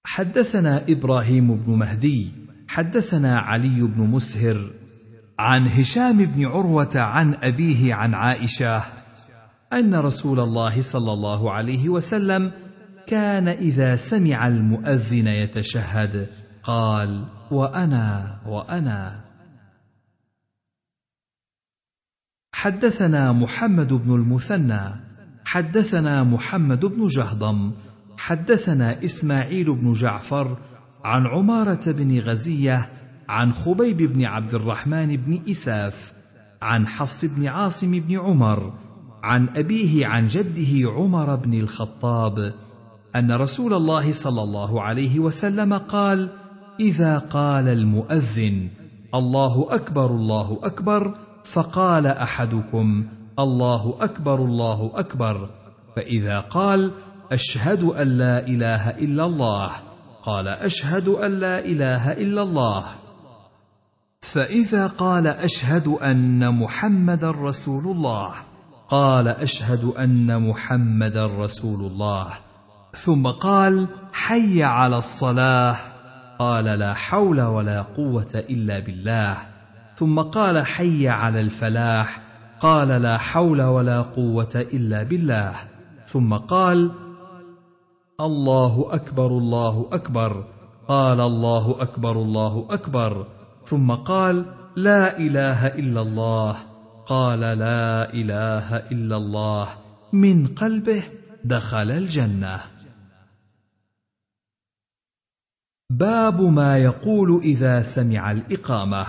حدثنا 0.06 0.86
إبراهيم 0.90 1.56
بن 1.56 1.74
مهدي 1.74 2.32
حدثنا 2.68 3.40
علي 3.40 3.82
بن 3.82 4.02
مسهر 4.02 4.79
عن 5.40 5.68
هشام 5.68 6.26
بن 6.26 6.46
عروة 6.46 6.90
عن 6.96 7.34
أبيه 7.34 7.94
عن 7.94 8.14
عائشة 8.14 8.84
أن 9.74 9.96
رسول 9.96 10.40
الله 10.40 10.82
صلى 10.82 11.14
الله 11.14 11.52
عليه 11.52 11.90
وسلم 11.90 12.52
كان 13.08 13.48
إذا 13.48 13.96
سمع 13.96 14.48
المؤذن 14.48 15.28
يتشهد 15.28 16.28
قال 16.64 17.26
وأنا 17.52 18.38
وأنا. 18.48 19.22
حدثنا 22.54 23.32
محمد 23.32 23.94
بن 23.94 24.16
المثنى 24.16 24.82
حدثنا 25.46 26.24
محمد 26.24 26.86
بن 26.86 27.08
جهضم 27.08 27.72
حدثنا 28.18 29.04
إسماعيل 29.04 29.76
بن 29.76 29.94
جعفر 29.94 30.58
عن 31.04 31.28
عمارة 31.28 31.92
بن 31.92 32.20
غزية 32.20 32.99
عن 33.30 33.54
خبيب 33.54 33.98
بن 33.98 34.26
عبد 34.26 34.54
الرحمن 34.54 35.18
بن 35.18 35.42
إساف 35.50 36.14
عن 36.62 36.88
حفص 36.88 37.26
بن 37.26 37.48
عاصم 37.48 37.92
بن 37.92 38.20
عمر 38.20 38.74
عن 39.24 39.50
أبيه 39.56 40.08
عن 40.08 40.28
جده 40.28 40.92
عمر 40.92 41.36
بن 41.36 41.54
الخطاب 41.54 42.54
أن 43.16 43.32
رسول 43.32 43.74
الله 43.74 44.12
صلى 44.12 44.44
الله 44.44 44.82
عليه 44.82 45.20
وسلم 45.20 45.74
قال 45.74 46.30
إذا 46.80 47.18
قال 47.18 47.68
المؤذن 47.68 48.70
الله 49.16 49.68
أكبر 49.70 50.06
الله 50.06 50.60
أكبر 50.64 51.16
فقال 51.44 52.08
أحدكم 52.08 53.08
الله 53.40 53.98
أكبر 54.02 54.46
الله 54.46 54.92
أكبر 54.96 55.50
فإذا 55.96 56.40
قال 56.40 56.92
أشهد 57.32 57.84
أن 57.84 58.08
لا 58.08 58.48
إله 58.48 58.90
إلا 58.90 59.26
الله 59.26 59.72
قال 60.24 60.48
أشهد 60.48 61.08
أن 61.08 61.32
لا 61.32 61.66
إله 61.66 62.12
إلا 62.12 62.42
الله 62.42 62.84
فإذا 64.22 64.88
قال 64.88 65.28
أشهد 65.28 65.88
أن 65.88 66.60
محمدا 66.60 67.32
رسول 67.32 67.84
الله 67.96 68.32
قال 68.90 69.28
أشهد 69.28 69.84
أن 69.84 70.50
محمدا 70.50 71.26
رسول 71.26 71.92
الله 71.92 72.28
ثم 72.94 73.28
قال 73.28 73.88
حي 74.14 74.64
على 74.64 74.98
الصلاة 74.98 75.76
قال 76.40 76.66
لا 76.66 76.94
حول 76.94 77.42
ولا 77.42 77.82
قوة 77.82 78.32
إلا 78.36 78.80
بالله 78.80 79.38
ثم 79.96 80.20
قال 80.20 80.66
حي 80.66 81.08
على 81.08 81.42
الفلاح 81.42 82.22
قال 82.60 82.88
لا 82.88 83.18
حول 83.18 83.62
ولا 83.62 84.02
قوة 84.02 84.50
إلا 84.56 85.04
بالله 85.04 85.56
ثم 86.08 86.34
قال 86.34 86.92
الله 88.22 88.88
أكبر 88.92 89.28
الله 89.28 89.90
أكبر 89.92 90.44
قال 90.88 91.22
الله 91.22 91.76
أكبر 91.80 92.12
الله 92.12 92.68
أكبر. 92.70 93.39
ثم 93.66 93.92
قال 93.92 94.46
لا 94.76 95.18
إله 95.18 95.68
إلا 95.68 96.02
الله. 96.02 96.58
قال 97.08 97.40
لا 97.40 98.14
إله 98.14 98.76
إلا 98.76 99.18
الله. 99.18 99.68
من 100.14 100.48
قلبه 100.48 101.04
دخل 101.44 101.92
الجنة. 101.92 102.60
باب 105.90 106.42
ما 106.42 106.78
يقول 106.78 107.42
إذا 107.44 107.82
سمع 107.82 108.32
الإقامة. 108.32 109.06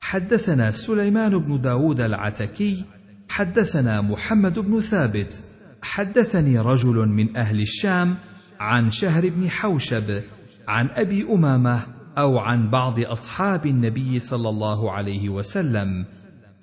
حدثنا 0.00 0.70
سليمان 0.70 1.38
بن 1.38 1.60
داود 1.60 2.00
العتكي 2.00 2.84
حدثنا 3.28 4.00
محمد 4.00 4.58
بن 4.58 4.80
ثابت. 4.80 5.42
حدثني 5.82 6.58
رجل 6.58 7.08
من 7.08 7.36
أهل 7.36 7.60
الشام 7.60 8.14
عن 8.60 8.90
شهر 8.90 9.28
بن 9.28 9.50
حوشب 9.50 10.22
عن 10.68 10.88
أبي 10.90 11.22
أمامة 11.22 11.86
أو 12.18 12.38
عن 12.38 12.70
بعض 12.70 13.00
أصحاب 13.00 13.66
النبي 13.66 14.18
صلى 14.18 14.48
الله 14.48 14.92
عليه 14.92 15.28
وسلم 15.28 16.04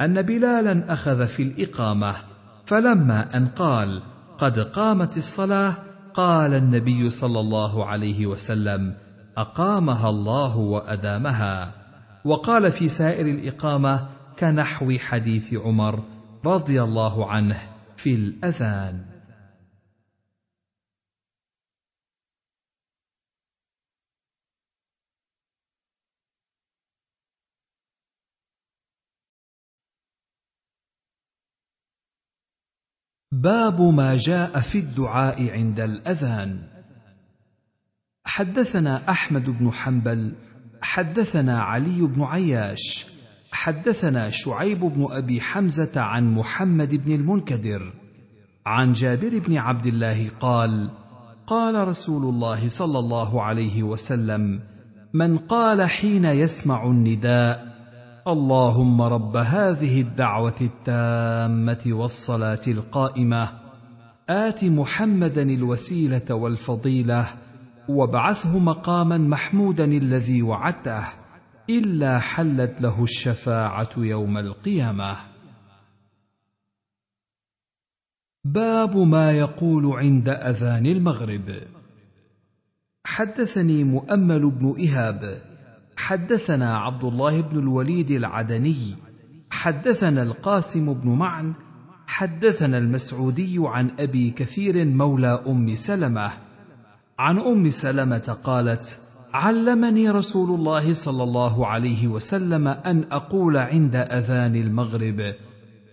أن 0.02 0.22
بلالا 0.22 0.94
أخذ 0.94 1.28
في 1.28 1.44
الإقامة 1.44 2.16
فلما 2.66 3.38
أن 3.38 3.48
قال 3.48 4.02
قد 4.38 4.60
قامت 4.60 5.18
الصلاة 5.18 5.74
قال 6.14 6.54
النبي 6.54 7.10
صلى 7.10 7.40
الله 7.40 7.86
عليه 7.86 8.26
وسلم 8.26 8.94
أقامها 9.38 10.10
الله 10.10 10.58
وأدامها 10.58 11.72
وقال 12.26 12.72
في 12.72 12.90
سائر 12.90 13.26
الإقامة 13.26 14.08
كنحو 14.40 14.98
حديث 14.98 15.54
عمر 15.54 16.04
رضي 16.46 16.84
الله 16.84 17.32
عنه 17.32 17.58
في 17.98 18.16
الأذان 18.16 19.11
باب 33.32 33.82
ما 33.82 34.18
جاء 34.18 34.60
في 34.60 34.80
الدعاء 34.80 35.50
عند 35.50 35.80
الأذان. 35.80 36.60
حدثنا 38.26 39.10
أحمد 39.10 39.50
بن 39.50 39.72
حنبل 39.72 40.36
حدثنا 40.82 41.60
علي 41.60 42.08
بن 42.08 42.22
عياش 42.24 43.06
حدثنا 43.52 44.30
شعيب 44.30 44.80
بن 44.80 45.08
أبي 45.12 45.42
حمزة 45.42 46.02
عن 46.02 46.34
محمد 46.34 46.96
بن 46.96 47.12
المنكدر 47.12 47.94
عن 48.66 48.94
جابر 48.94 49.40
بن 49.40 49.58
عبد 49.58 49.86
الله 49.86 50.30
قال 50.40 50.90
قال 51.48 51.88
رسول 51.88 52.24
الله 52.24 52.70
صلى 52.70 53.00
الله 53.00 53.42
عليه 53.44 53.84
وسلم 53.84 54.60
من 55.14 55.38
قال 55.38 55.90
حين 55.90 56.26
يسمع 56.26 56.86
النداء 56.86 57.71
اللهم 58.28 59.02
رب 59.02 59.38
هذه 59.38 60.02
الدعوة 60.02 60.56
التامة 60.62 61.84
والصلاة 61.88 62.62
القائمة. 62.68 63.50
آت 64.30 64.64
محمدا 64.66 65.42
الوسيلة 65.42 66.36
والفضيلة 66.36 67.28
وابعثه 67.90 68.60
مقاما 68.60 69.18
محمودا 69.18 69.86
الذي 69.86 70.42
وعدته 70.42 71.08
إلا 71.70 72.20
حلت 72.20 72.82
له 72.82 73.04
الشفاعة 73.04 73.90
يوم 73.98 74.38
القيامة. 74.38 75.18
باب 78.46 78.98
ما 78.98 79.32
يقول 79.32 79.86
عند 79.86 80.30
أذان 80.30 80.86
المغرب. 80.86 81.64
حدثني 83.06 83.84
مؤمل 83.84 84.52
بن 84.52 84.76
إهاب 84.88 85.51
حدثنا 85.98 86.78
عبد 86.78 87.04
الله 87.04 87.42
بن 87.42 87.60
الوليد 87.60 88.12
العدني 88.12 88.96
حدثنا 89.52 90.24
القاسم 90.24 90.94
بن 90.94 91.10
معن 91.10 91.54
حدثنا 92.08 92.78
المسعودي 92.78 93.56
عن 93.60 93.92
أبي 94.00 94.30
كثير 94.32 94.86
مولى 94.86 95.44
أم 95.48 95.76
سلمة. 95.76 96.32
عن 97.20 97.40
أم 97.40 97.70
سلمة 97.70 98.38
قالت 98.44 99.00
علمني 99.34 100.10
رسول 100.10 100.60
الله 100.60 100.94
صلى 100.94 101.24
الله 101.24 101.68
عليه 101.68 102.08
وسلم 102.08 102.68
أن 102.68 103.06
أقول 103.12 103.58
عند 103.58 103.96
أذان 103.96 104.56
المغرب 104.56 105.36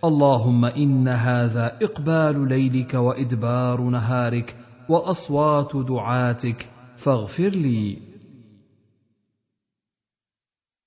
اللهم 0.05 0.65
إن 0.65 1.09
هذا 1.09 1.79
إقبال 1.83 2.49
ليلك 2.49 2.95
وإدبار 2.95 3.81
نهارك 3.81 4.57
وأصوات 4.89 5.77
دعاتك 5.77 6.66
فاغفر 6.97 7.49
لي. 7.49 8.07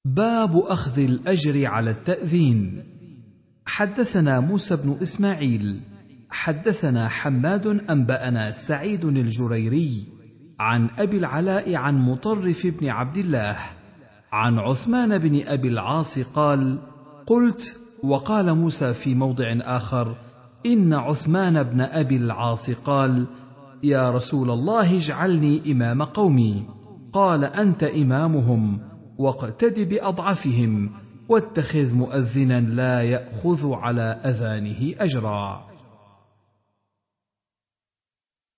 باب 0.06 0.58
أخذ 0.58 1.00
الأجر 1.00 1.66
على 1.66 1.92
التأذين. 1.92 2.84
حدثنا 3.66 4.40
موسى 4.40 4.76
بن 4.76 4.98
إسماعيل 5.02 5.78
حدثنا 6.30 7.08
حماد 7.08 7.68
أنبأنا 7.68 8.52
سعيد 8.52 9.06
الجريري 9.06 10.08
عن 10.60 10.90
أبي 10.98 11.18
العلاء 11.18 11.76
عن 11.76 12.00
مطرف 12.00 12.68
بن 12.68 12.90
عبد 12.90 13.18
الله 13.18 13.58
عن 14.32 14.60
عثمان 14.60 15.18
بن 15.18 15.42
أبي 15.48 15.68
العاص 15.68 16.20
قال 16.20 16.78
قلت 17.28 17.80
وقال 18.04 18.54
موسى 18.56 18.94
في 18.94 19.16
موضع 19.16 19.46
آخر 19.62 20.16
إن 20.66 20.94
عثمان 20.94 21.64
بن 21.64 21.82
أبي 21.82 22.18
العاص 22.18 22.70
قال 22.70 23.28
يا 23.84 24.12
رسول 24.12 24.50
الله 24.50 24.96
اجعلني 24.96 25.72
إمام 25.72 26.04
قومي. 26.04 26.66
قال 27.14 27.44
أنت 27.44 27.84
إمامهم. 27.84 28.91
واقتد 29.18 29.80
بأضعفهم 29.90 30.92
واتخذ 31.30 31.96
مؤذنا 31.96 32.60
لا 32.60 33.04
يأخذ 33.04 33.72
على 33.74 34.02
أذانه 34.02 34.96
أجرا. 35.00 35.72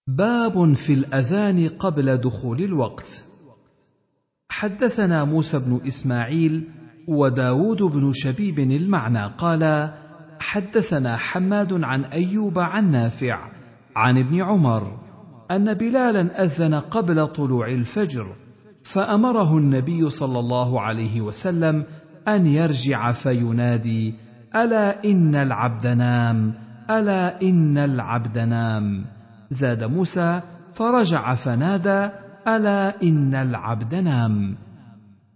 باب 0.08 0.74
في 0.74 0.94
الأذان 0.94 1.70
قبل 1.70 2.18
دخول 2.18 2.62
الوقت. 2.62 3.24
حدثنا 4.50 5.24
موسى 5.24 5.60
بن 5.60 5.82
إسماعيل 5.88 6.72
وداود 7.08 7.84
بن 7.84 8.12
شبيب 8.14 8.60
المعنى 8.60 9.36
قال 9.38 9.94
حدثنا 10.40 11.18
حماد 11.18 11.84
عن 11.84 12.04
أيوب 12.04 12.60
عن 12.60 12.92
نافع 12.92 13.52
عن 13.96 14.18
ابن 14.18 14.42
عمر 14.42 15.00
أن 15.52 15.74
بلالا 15.74 16.44
أذن 16.44 16.76
قبل 16.76 17.28
طلوع 17.28 17.68
الفجر 17.68 18.36
فأمره 18.84 19.57
النبي 19.57 20.10
صلى 20.10 20.39
الله 20.39 20.81
عليه 20.81 21.22
وسلم 21.22 21.85
أن 22.27 22.45
يرجع 22.45 23.11
فينادي 23.11 24.15
ألا 24.55 25.03
إن 25.05 25.35
العبد 25.35 25.88
نام؟ 25.88 26.53
ألا 26.89 27.41
إن 27.41 27.77
العبد 27.77 28.38
نام؟ 28.38 29.05
زاد 29.49 29.84
موسى 29.84 30.41
فرجع 30.73 31.35
فنادى 31.35 32.10
ألا 32.47 33.01
إن 33.03 33.35
العبد 33.35 33.95
نام؟ 33.95 34.57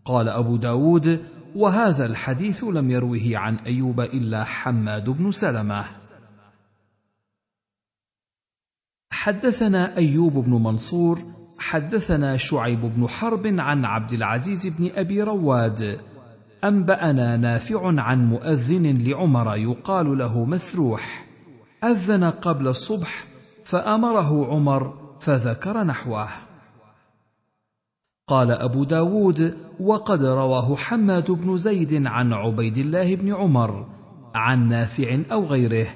قال 0.06 0.30
أبو 0.30 0.58
داود 0.58 1.24
وهذا 1.56 2.06
الحديث 2.06 2.64
لم 2.64 2.90
يروه 2.90 3.32
عن 3.34 3.56
أيوب 3.56 4.02
إلا 4.02 4.44
حماد 4.44 5.10
بن 5.10 5.32
سلمة. 5.32 5.86
حدثنا 9.12 9.98
أيوب 9.98 10.34
بن 10.34 10.52
منصور 10.52 11.37
حدثنا 11.60 12.38
شعيب 12.38 12.82
بن 12.82 13.08
حرب 13.08 13.48
عن 13.48 13.86
عبد 13.86 14.14
العزيز 14.14 14.68
بن 14.68 14.90
أبي 14.96 15.22
رواد 15.22 16.00
أنبأنا 16.64 17.38
نافع 17.38 18.02
عن 18.02 18.26
مؤذن 18.26 18.98
لعمر 18.98 19.56
يقال 19.58 20.18
له 20.18 20.46
مسروح. 20.46 21.26
أذن 21.84 22.24
قبل 22.24 22.68
الصبح 22.68 23.26
فأمره 23.64 24.48
عمر 24.48 24.94
فذكر 25.20 25.84
نحوه. 25.84 26.28
قال 28.28 28.52
أبو 28.52 28.84
داود 28.84 29.58
وقد 29.80 30.24
رواه 30.24 30.76
حماد 30.76 31.32
بن 31.32 31.58
زيد 31.58 32.06
عن 32.06 32.34
عبيد 32.34 32.78
الله 32.78 33.16
بن 33.16 33.34
عمر 33.34 33.88
عن 34.36 34.70
نافع 34.70 35.20
أو 35.32 35.46
غيره 35.46 35.88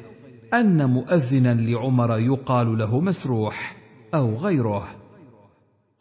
أن 0.54 0.90
مؤذنا 0.90 1.54
لعمر 1.54 2.20
يقال 2.20 2.78
له 2.78 3.00
مسروح 3.00 3.76
أو 4.14 4.36
غيره. 4.36 5.01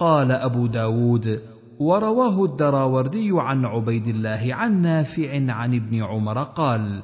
قال 0.00 0.32
أبو 0.32 0.66
داود 0.66 1.42
ورواه 1.78 2.44
الدراوردي 2.44 3.30
عن 3.32 3.64
عبيد 3.64 4.08
الله 4.08 4.54
عن 4.54 4.82
نافع 4.82 5.52
عن 5.52 5.74
ابن 5.74 6.02
عمر 6.02 6.42
قال 6.42 7.02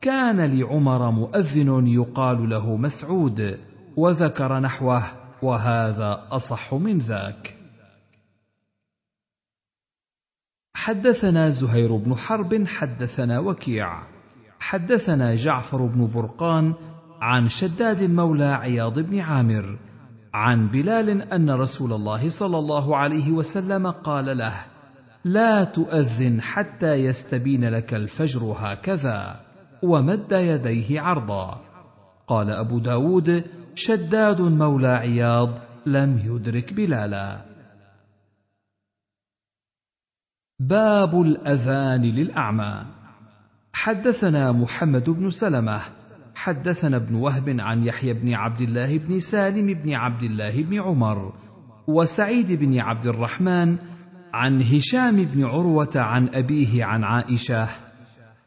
كان 0.00 0.40
لعمر 0.40 1.10
مؤذن 1.10 1.86
يقال 1.86 2.48
له 2.50 2.76
مسعود 2.76 3.58
وذكر 3.96 4.58
نحوه 4.58 5.02
وهذا 5.42 6.26
أصح 6.30 6.74
من 6.74 6.98
ذاك. 6.98 7.56
حدثنا 10.74 11.50
زهير 11.50 11.96
بن 11.96 12.14
حرب 12.14 12.66
حدثنا 12.66 13.38
وكيع. 13.38 14.02
حدثنا 14.60 15.34
جعفر 15.34 15.86
بن 15.86 16.10
برقان 16.14 16.74
عن 17.20 17.48
شداد 17.48 18.02
مولى 18.02 18.44
عياض 18.44 18.98
بن 18.98 19.20
عامر. 19.20 19.89
عن 20.34 20.68
بلال 20.68 21.22
أن 21.32 21.50
رسول 21.50 21.92
الله 21.92 22.28
صلى 22.28 22.58
الله 22.58 22.96
عليه 22.96 23.30
وسلم 23.30 23.90
قال 23.90 24.38
له 24.38 24.54
لا 25.24 25.64
تؤذن 25.64 26.42
حتى 26.42 26.94
يستبين 26.94 27.68
لك 27.68 27.94
الفجر 27.94 28.56
هكذا 28.58 29.40
ومد 29.82 30.32
يديه 30.32 31.00
عرضا. 31.00 31.60
قال 32.26 32.50
أبو 32.50 32.78
داود 32.78 33.44
شداد 33.74 34.40
مولى 34.40 34.88
عياض 34.88 35.58
لم 35.86 36.18
يدرك 36.18 36.72
بلالا. 36.72 37.40
باب 40.58 41.20
الأذان 41.20 42.02
للأعمى. 42.02 42.86
حدثنا 43.72 44.52
محمد 44.52 45.10
بن 45.10 45.30
سلمة 45.30 45.80
حدثنا 46.40 46.96
ابن 46.96 47.14
وهب 47.14 47.60
عن 47.60 47.82
يحيى 47.82 48.12
بن 48.12 48.34
عبد 48.34 48.60
الله 48.60 48.98
بن 48.98 49.20
سالم 49.20 49.74
بن 49.74 49.92
عبد 49.92 50.22
الله 50.22 50.62
بن 50.62 50.80
عمر 50.80 51.32
وسعيد 51.86 52.52
بن 52.52 52.78
عبد 52.78 53.06
الرحمن 53.06 53.76
عن 54.32 54.62
هشام 54.62 55.24
بن 55.24 55.44
عروة 55.44 55.90
عن 55.96 56.28
أبيه 56.34 56.84
عن 56.84 57.04
عائشة 57.04 57.68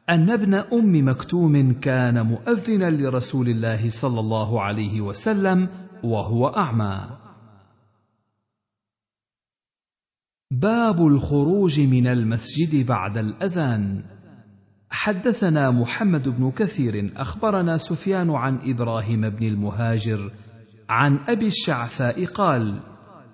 أن 0.10 0.30
ابن 0.30 0.54
أم 0.54 1.10
مكتوم 1.10 1.74
كان 1.74 2.26
مؤذنا 2.26 2.90
لرسول 2.90 3.50
الله 3.50 3.90
صلى 3.90 4.20
الله 4.20 4.62
عليه 4.62 5.02
وسلم 5.02 5.68
وهو 6.04 6.48
أعمى. 6.48 7.10
باب 10.52 11.08
الخروج 11.08 11.80
من 11.80 12.08
المسجد 12.08 12.88
بعد 12.88 13.18
الأذان. 13.18 14.04
حدثنا 14.94 15.72
محمد 15.72 16.30
بن 16.30 16.52
كثير 16.52 17.12
أخبرنا 17.18 17.78
سفيان 17.78 18.30
عن 18.32 18.60
إبراهيم 18.64 19.30
بن 19.30 19.48
المهاجر 19.48 20.32
عن 20.90 21.20
أبي 21.28 21.48
الشعثاء 21.48 22.26
قال 22.26 22.80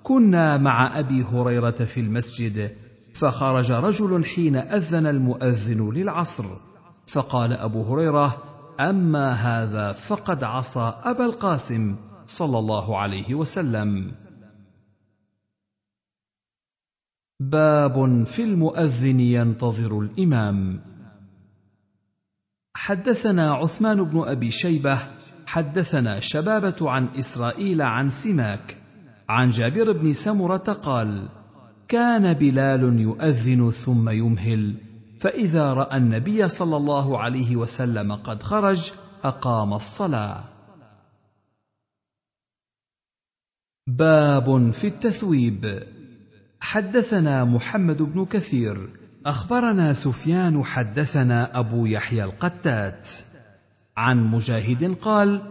كنا 0.03 0.57
مع 0.57 0.99
أبي 0.99 1.23
هريرة 1.23 1.71
في 1.85 1.99
المسجد 1.99 2.71
فخرج 3.13 3.71
رجل 3.71 4.25
حين 4.25 4.55
أذن 4.55 5.07
المؤذن 5.07 5.89
للعصر 5.89 6.45
فقال 7.07 7.53
أبو 7.53 7.83
هريرة 7.83 8.43
أما 8.79 9.33
هذا 9.33 9.91
فقد 9.91 10.43
عصى 10.43 10.93
أبا 11.03 11.25
القاسم 11.25 11.95
صلى 12.25 12.59
الله 12.59 12.97
عليه 12.97 13.35
وسلم. 13.35 14.11
باب 17.39 18.23
في 18.23 18.43
المؤذن 18.43 19.19
ينتظر 19.19 19.99
الإمام. 19.99 20.89
حدثنا 22.89 23.51
عثمان 23.51 24.03
بن 24.03 24.23
أبي 24.27 24.51
شيبة 24.51 24.99
حدثنا 25.45 26.19
شبابة 26.19 26.91
عن 26.91 27.07
إسرائيل 27.07 27.81
عن 27.81 28.09
سماك 28.09 28.77
عن 29.29 29.49
جابر 29.49 29.91
بن 29.91 30.13
سمرة 30.13 30.57
قال 30.57 31.29
كان 31.87 32.33
بلال 32.33 32.99
يؤذن 32.99 33.71
ثم 33.71 34.09
يمهل 34.09 34.75
فإذا 35.19 35.73
رأى 35.73 35.97
النبي 35.97 36.47
صلى 36.47 36.77
الله 36.77 37.19
عليه 37.19 37.55
وسلم 37.55 38.15
قد 38.15 38.43
خرج 38.43 38.91
أقام 39.23 39.73
الصلاة. 39.73 40.43
باب 43.87 44.71
في 44.71 44.87
التثويب. 44.87 45.83
حدثنا 46.59 47.43
محمد 47.43 48.01
بن 48.01 48.25
كثير 48.25 48.98
أخبرنا 49.29 49.93
سفيان 49.93 50.63
حدثنا 50.63 51.59
أبو 51.59 51.85
يحيى 51.85 52.23
القتات. 52.23 53.09
عن 53.97 54.31
مجاهد 54.31 54.97
قال 55.01 55.41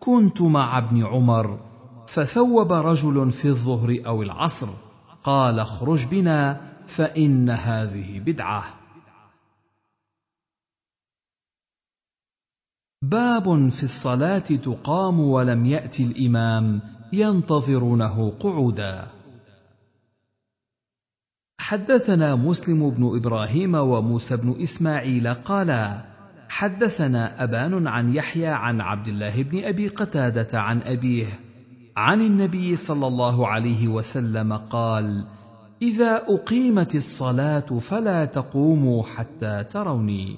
كنت 0.00 0.42
مع 0.42 0.78
ابن 0.78 1.04
عمر 1.04 1.60
فثوب 2.08 2.72
رجل 2.72 3.32
في 3.32 3.48
الظهر 3.48 4.02
أو 4.06 4.22
العصر. 4.22 4.68
قال 5.24 5.58
اخرج 5.58 6.06
بنا 6.06 6.60
فإن 6.86 7.50
هذه 7.50 8.20
بدعة. 8.20 8.64
باب 13.02 13.68
في 13.68 13.82
الصلاة 13.82 14.38
تقام 14.38 15.20
ولم 15.20 15.66
يات 15.66 16.00
الإمام 16.00 16.80
ينتظرونه 17.12 18.30
قعودا. 18.40 19.17
حدثنا 21.68 22.34
مسلم 22.34 22.90
بن 22.90 23.16
إبراهيم 23.16 23.74
وموسى 23.74 24.36
بن 24.36 24.62
إسماعيل 24.62 25.34
قالا 25.34 26.04
حدثنا 26.48 27.44
أبان 27.44 27.86
عن 27.86 28.14
يحيى 28.14 28.46
عن 28.46 28.80
عبد 28.80 29.08
الله 29.08 29.42
بن 29.42 29.64
أبي 29.64 29.88
قتادة 29.88 30.60
عن 30.60 30.82
أبيه 30.82 31.40
عن 31.96 32.20
النبي 32.20 32.76
صلى 32.76 33.06
الله 33.06 33.48
عليه 33.48 33.88
وسلم 33.88 34.52
قال 34.52 35.24
إذا 35.82 36.22
أقيمت 36.28 36.94
الصلاة 36.94 37.78
فلا 37.78 38.24
تقوموا 38.24 39.02
حتى 39.02 39.64
تروني. 39.64 40.36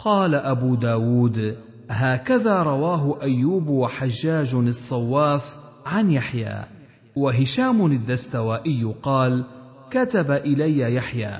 قال 0.00 0.34
أبو 0.34 0.74
داود 0.74 1.56
هكذا 1.90 2.62
رواه 2.62 3.22
أيوب 3.22 3.68
وحجاج 3.68 4.54
الصواف 4.54 5.56
عن 5.86 6.10
يحيى. 6.10 6.75
وهشام 7.16 7.86
الدستوائي 7.86 8.94
قال 9.02 9.44
كتب 9.90 10.30
إلي 10.30 10.94
يحيى 10.94 11.38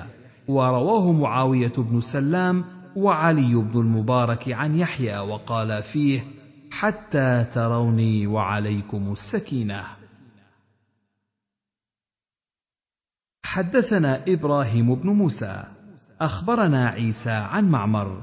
ورواه 0.48 1.12
معاوية 1.12 1.72
بن 1.78 2.00
سلام 2.00 2.64
وعلي 2.96 3.54
بن 3.54 3.80
المبارك 3.80 4.52
عن 4.52 4.74
يحيى 4.74 5.18
وقال 5.18 5.82
فيه 5.82 6.24
حتى 6.72 7.44
تروني 7.52 8.26
وعليكم 8.26 9.12
السكينة. 9.12 9.84
حدثنا 13.44 14.24
إبراهيم 14.28 14.94
بن 14.94 15.10
موسى 15.10 15.64
أخبرنا 16.20 16.86
عيسى 16.86 17.30
عن 17.30 17.70
معمر 17.70 18.22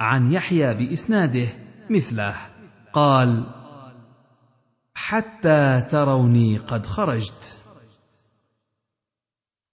عن 0.00 0.32
يحيى 0.32 0.74
بإسناده 0.74 1.48
مثله 1.90 2.34
قال 2.92 3.61
حتى 5.04 5.86
تروني 5.90 6.58
قد 6.58 6.86
خرجت. 6.86 7.58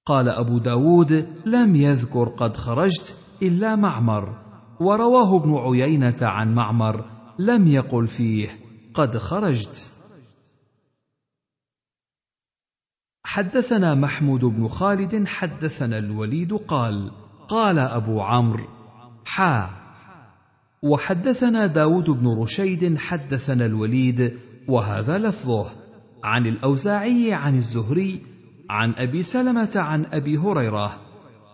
قال 0.05 0.29
أبو 0.29 0.57
داود 0.57 1.11
لم 1.45 1.75
يذكر 1.75 2.29
قد 2.29 2.57
خرجت 2.57 3.15
إلا 3.41 3.75
معمر 3.75 4.37
ورواه 4.79 5.37
ابن 5.37 5.55
عيينة 5.55 6.15
عن 6.21 6.55
معمر 6.55 7.05
لم 7.39 7.67
يقل 7.67 8.07
فيه 8.07 8.59
قد 8.93 9.17
خرجت. 9.17 9.89
حدثنا 13.23 13.95
محمود 13.95 14.45
بن 14.45 14.67
خالد 14.67 15.27
حدثنا 15.27 15.97
الوليد 15.97 16.53
قال 16.53 17.11
قال 17.47 17.79
أبو 17.79 18.21
عمرو 18.21 18.67
حا. 19.25 19.69
وحدثنا 20.83 21.67
داود 21.67 22.09
بن 22.09 22.27
رشيد 22.27 22.97
حدثنا 22.97 23.65
الوليد 23.65 24.48
وهذا 24.69 25.17
لفظه 25.17 25.65
عن 26.23 26.45
الأوزاعي 26.45 27.33
عن 27.33 27.55
الزهري 27.55 28.21
عن 28.69 28.93
أبي 28.97 29.23
سلمة 29.23 29.71
عن 29.75 30.05
أبي 30.05 30.37
هريرة 30.37 31.01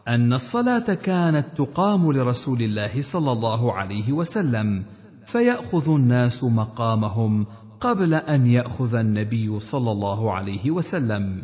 أن 0.07 0.33
الصلاة 0.33 0.93
كانت 0.93 1.45
تقام 1.57 2.11
لرسول 2.11 2.61
الله 2.61 3.01
صلى 3.01 3.31
الله 3.31 3.73
عليه 3.73 4.13
وسلم 4.13 4.83
فيأخذ 5.25 5.89
الناس 5.89 6.43
مقامهم 6.43 7.45
قبل 7.79 8.13
أن 8.13 8.47
يأخذ 8.47 8.95
النبي 8.95 9.59
صلى 9.59 9.91
الله 9.91 10.33
عليه 10.33 10.71
وسلم. 10.71 11.43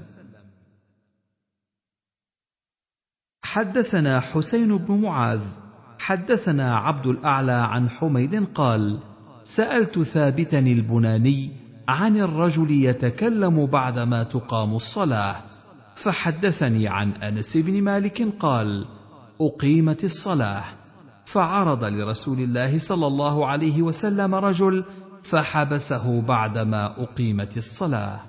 حدثنا 3.43 4.19
حسين 4.19 4.77
بن 4.77 5.01
معاذ 5.01 5.41
حدثنا 5.99 6.75
عبد 6.75 7.07
الأعلى 7.07 7.51
عن 7.51 7.89
حميد 7.89 8.45
قال 8.53 8.99
سألت 9.43 9.99
ثابتا 9.99 10.59
البناني 10.59 11.60
عن 11.91 12.17
الرجل 12.17 12.71
يتكلم 12.71 13.65
بعدما 13.65 14.23
تقام 14.23 14.75
الصلاة 14.75 15.35
فحدثني 15.95 16.87
عن 16.87 17.11
أنس 17.11 17.57
بن 17.57 17.83
مالك 17.83 18.21
قال 18.39 18.87
أقيمت 19.41 20.03
الصلاة 20.03 20.63
فعرض 21.25 21.83
لرسول 21.83 22.39
الله 22.39 22.77
صلى 22.77 23.07
الله 23.07 23.47
عليه 23.47 23.81
وسلم 23.81 24.35
رجل 24.35 24.83
فحبسه 25.23 26.21
بعدما 26.21 27.03
أقيمت 27.03 27.57
الصلاة. 27.57 28.19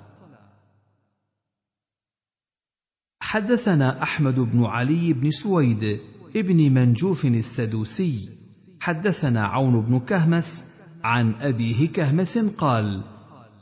حدثنا 3.21 4.03
أحمد 4.03 4.39
بن 4.39 4.65
علي 4.65 5.13
بن 5.13 5.31
سويد 5.31 5.99
ابن 6.35 6.73
منجوف 6.73 7.25
السدوسي. 7.25 8.29
حدثنا 8.79 9.47
عون 9.47 9.81
بن 9.81 9.99
كهمس 9.99 10.65
عن 11.03 11.33
أبيه 11.33 11.89
كهمس 11.89 12.37
قال 12.37 13.12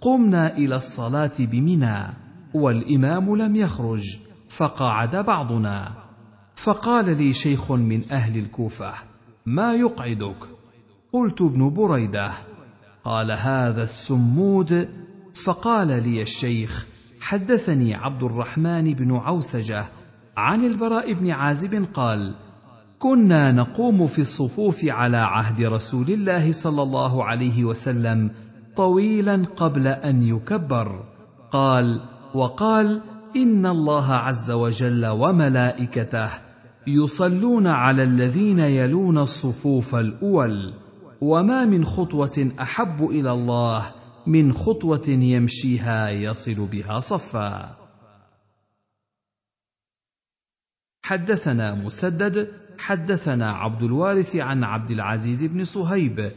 قمنا 0.02 0.58
إلى 0.58 0.76
الصلاة 0.76 1.32
بمنى 1.40 2.14
والإمام 2.54 3.36
لم 3.36 3.56
يخرج 3.56 4.18
فقعد 4.50 5.16
بعضنا. 5.16 5.92
فقال 6.56 7.18
لي 7.18 7.34
شيخ 7.34 7.72
من 7.72 8.02
أهل 8.12 8.38
الكوفة 8.38 8.94
ما 9.46 9.74
يقعدك؟ 9.74 10.38
قلت 11.14 11.42
ابن 11.42 11.74
بريدة. 11.74 12.32
قال 13.04 13.32
هذا 13.32 13.84
السمود. 13.84 14.90
فقال 15.34 15.88
لي 15.88 16.22
الشيخ 16.22 16.86
حدثني 17.22 17.96
عبد 17.96 18.24
الرحمن 18.24 18.94
بن 18.94 19.16
عوسجة 19.16 19.86
عن 20.38 20.64
البراء 20.66 21.14
بن 21.14 21.32
عازب 21.32 21.86
قال 21.94 22.36
كنا 23.00 23.52
نقوم 23.52 24.08
في 24.08 24.22
الصفوف 24.22 24.86
على 24.86 25.18
عهد 25.18 25.62
رسول 25.62 26.10
الله 26.10 26.52
صلى 26.52 26.82
الله 26.82 27.26
عليه 27.26 27.66
وسلم 27.66 28.32
طويلا 28.76 29.46
قبل 29.56 29.88
أن 29.88 30.24
يكبر. 30.24 31.06
قال 31.52 32.02
وقال 32.34 33.02
إن 33.36 33.66
الله 33.66 34.14
عز 34.14 34.52
وجل 34.52 35.06
وملائكته 35.06 36.30
يصلون 36.88 37.68
على 37.68 38.04
الذين 38.04 38.60
يلون 38.60 39.18
الصفوف 39.18 39.96
الأول. 39.96 40.74
وما 41.22 41.66
من 41.66 41.86
خطوة 41.86 42.52
أحب 42.60 43.04
إلى 43.04 43.32
الله 43.32 43.94
من 44.28 44.54
خطوة 44.54 45.08
يمشيها 45.08 46.10
يصل 46.10 46.68
بها 46.72 47.00
صفا. 47.00 47.82
حدثنا 51.04 51.76
مسدد 51.76 52.48
حدثنا 52.80 53.52
عبد 53.52 53.84
الوارث 53.84 54.36
عن 54.36 54.64
عبد 54.64 54.92
العزيز 54.92 55.44
بن 55.44 55.64
صهيب 55.64 56.32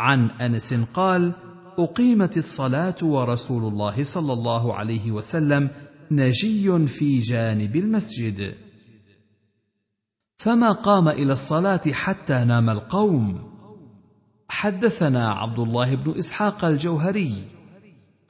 عن 0.00 0.30
أنس 0.30 0.74
قال 0.74 1.32
أقيمت 1.78 2.36
الصلاة 2.36 2.96
ورسول 3.02 3.72
الله 3.72 4.04
صلى 4.04 4.32
الله 4.32 4.74
عليه 4.74 5.10
وسلم 5.10 5.70
نجي 6.10 6.86
في 6.86 7.18
جانب 7.18 7.76
المسجد. 7.76 8.54
فما 10.38 10.72
قام 10.72 11.08
إلى 11.08 11.32
الصلاة 11.32 11.80
حتى 11.92 12.44
نام 12.44 12.70
القوم. 12.70 13.50
حدثنا 14.48 15.32
عبد 15.32 15.58
الله 15.58 15.94
بن 15.94 16.18
إسحاق 16.18 16.64
الجوهري. 16.64 17.44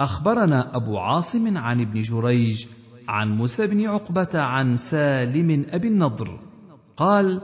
أخبرنا 0.00 0.76
أبو 0.76 0.98
عاصم 0.98 1.58
عن 1.58 1.80
ابن 1.80 2.00
جريج 2.02 2.66
عن 3.08 3.36
موسى 3.36 3.66
بن 3.66 3.86
عقبة 3.86 4.28
عن 4.34 4.76
سالم 4.76 5.66
أبي 5.70 5.88
النضر. 5.88 6.40
قال 6.96 7.40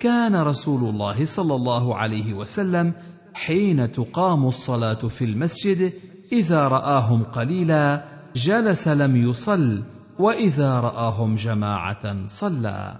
كان 0.00 0.36
رسول 0.36 0.90
الله 0.90 1.24
صلى 1.24 1.54
الله 1.54 1.96
عليه 1.96 2.34
وسلم 2.34 2.92
حين 3.36 3.92
تقام 3.92 4.46
الصلاة 4.46 5.08
في 5.08 5.24
المسجد 5.24 5.92
إذا 6.32 6.68
رآهم 6.68 7.24
قليلا 7.24 8.04
جلس 8.34 8.88
لم 8.88 9.16
يصل 9.16 9.82
وإذا 10.18 10.80
رآهم 10.80 11.34
جماعة 11.34 12.26
صلى. 12.26 12.96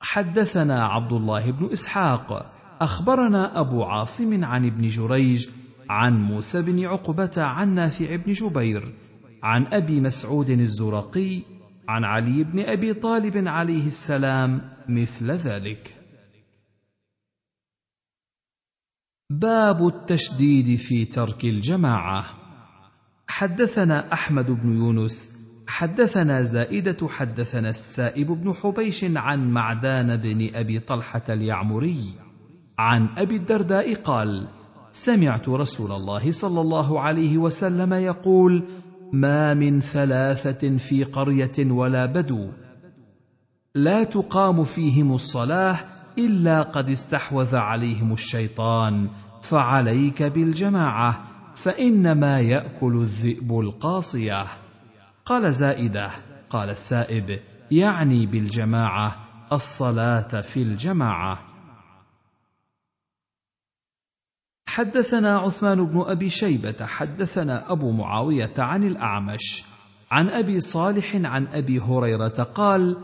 حدثنا 0.00 0.82
عبد 0.82 1.12
الله 1.12 1.50
بن 1.50 1.72
إسحاق 1.72 2.46
أخبرنا 2.80 3.60
أبو 3.60 3.84
عاصم 3.84 4.44
عن 4.44 4.66
ابن 4.66 4.88
جريج 4.88 5.48
عن 5.88 6.22
موسى 6.22 6.62
بن 6.62 6.84
عقبة 6.84 7.30
عن 7.36 7.74
نافع 7.74 8.16
بن 8.16 8.32
جبير 8.32 8.92
عن 9.42 9.66
أبي 9.66 10.00
مسعود 10.00 10.50
الزرقي 10.50 11.40
عن 11.88 12.04
علي 12.04 12.44
بن 12.44 12.60
أبي 12.60 12.94
طالب 12.94 13.48
عليه 13.48 13.86
السلام 13.86 14.60
مثل 14.88 15.30
ذلك. 15.30 15.95
باب 19.30 19.86
التشديد 19.86 20.78
في 20.78 21.04
ترك 21.04 21.44
الجماعة. 21.44 22.24
حدثنا 23.28 24.12
أحمد 24.12 24.50
بن 24.50 24.72
يونس 24.72 25.36
حدثنا 25.66 26.42
زائدة 26.42 27.08
حدثنا 27.08 27.70
السائب 27.70 28.26
بن 28.26 28.52
حبيش 28.52 29.04
عن 29.04 29.50
معدان 29.50 30.16
بن 30.16 30.50
أبي 30.54 30.78
طلحة 30.78 31.22
اليعمري. 31.28 32.14
عن 32.78 33.08
أبي 33.18 33.36
الدرداء 33.36 33.94
قال 33.94 34.48
سمعت 34.92 35.48
رسول 35.48 35.92
الله 35.92 36.30
صلى 36.30 36.60
الله 36.60 37.00
عليه 37.00 37.38
وسلم 37.38 37.92
يقول 37.92 38.64
ما 39.12 39.54
من 39.54 39.80
ثلاثة 39.80 40.76
في 40.76 41.04
قرية 41.04 41.70
ولا 41.72 42.06
بدو. 42.06 42.48
لا 43.74 44.04
تقام 44.04 44.64
فيهم 44.64 45.12
الصلاة 45.12 45.78
إلا 46.18 46.62
قد 46.62 46.90
استحوذ 46.90 47.56
عليهم 47.56 48.12
الشيطان 48.12 49.08
فعليك 49.42 50.22
بالجماعة 50.22 51.24
فإنما 51.54 52.40
يأكل 52.40 52.96
الذئب 52.96 53.60
القاصية. 53.60 54.46
قال 55.24 55.52
زائدة 55.52 56.10
قال 56.50 56.70
السائب 56.70 57.40
يعني 57.70 58.26
بالجماعة 58.26 59.16
الصلاة 59.52 60.40
في 60.40 60.62
الجماعة. 60.62 61.38
حدثنا 64.68 65.38
عثمان 65.38 65.86
بن 65.86 66.00
أبي 66.06 66.30
شيبة 66.30 66.86
حدثنا 66.86 67.72
أبو 67.72 67.92
معاوية 67.92 68.54
عن 68.58 68.84
الأعمش 68.84 69.64
عن 70.10 70.28
أبي 70.28 70.60
صالح 70.60 71.16
عن 71.16 71.46
أبي 71.46 71.80
هريرة 71.80 72.42
قال 72.54 72.96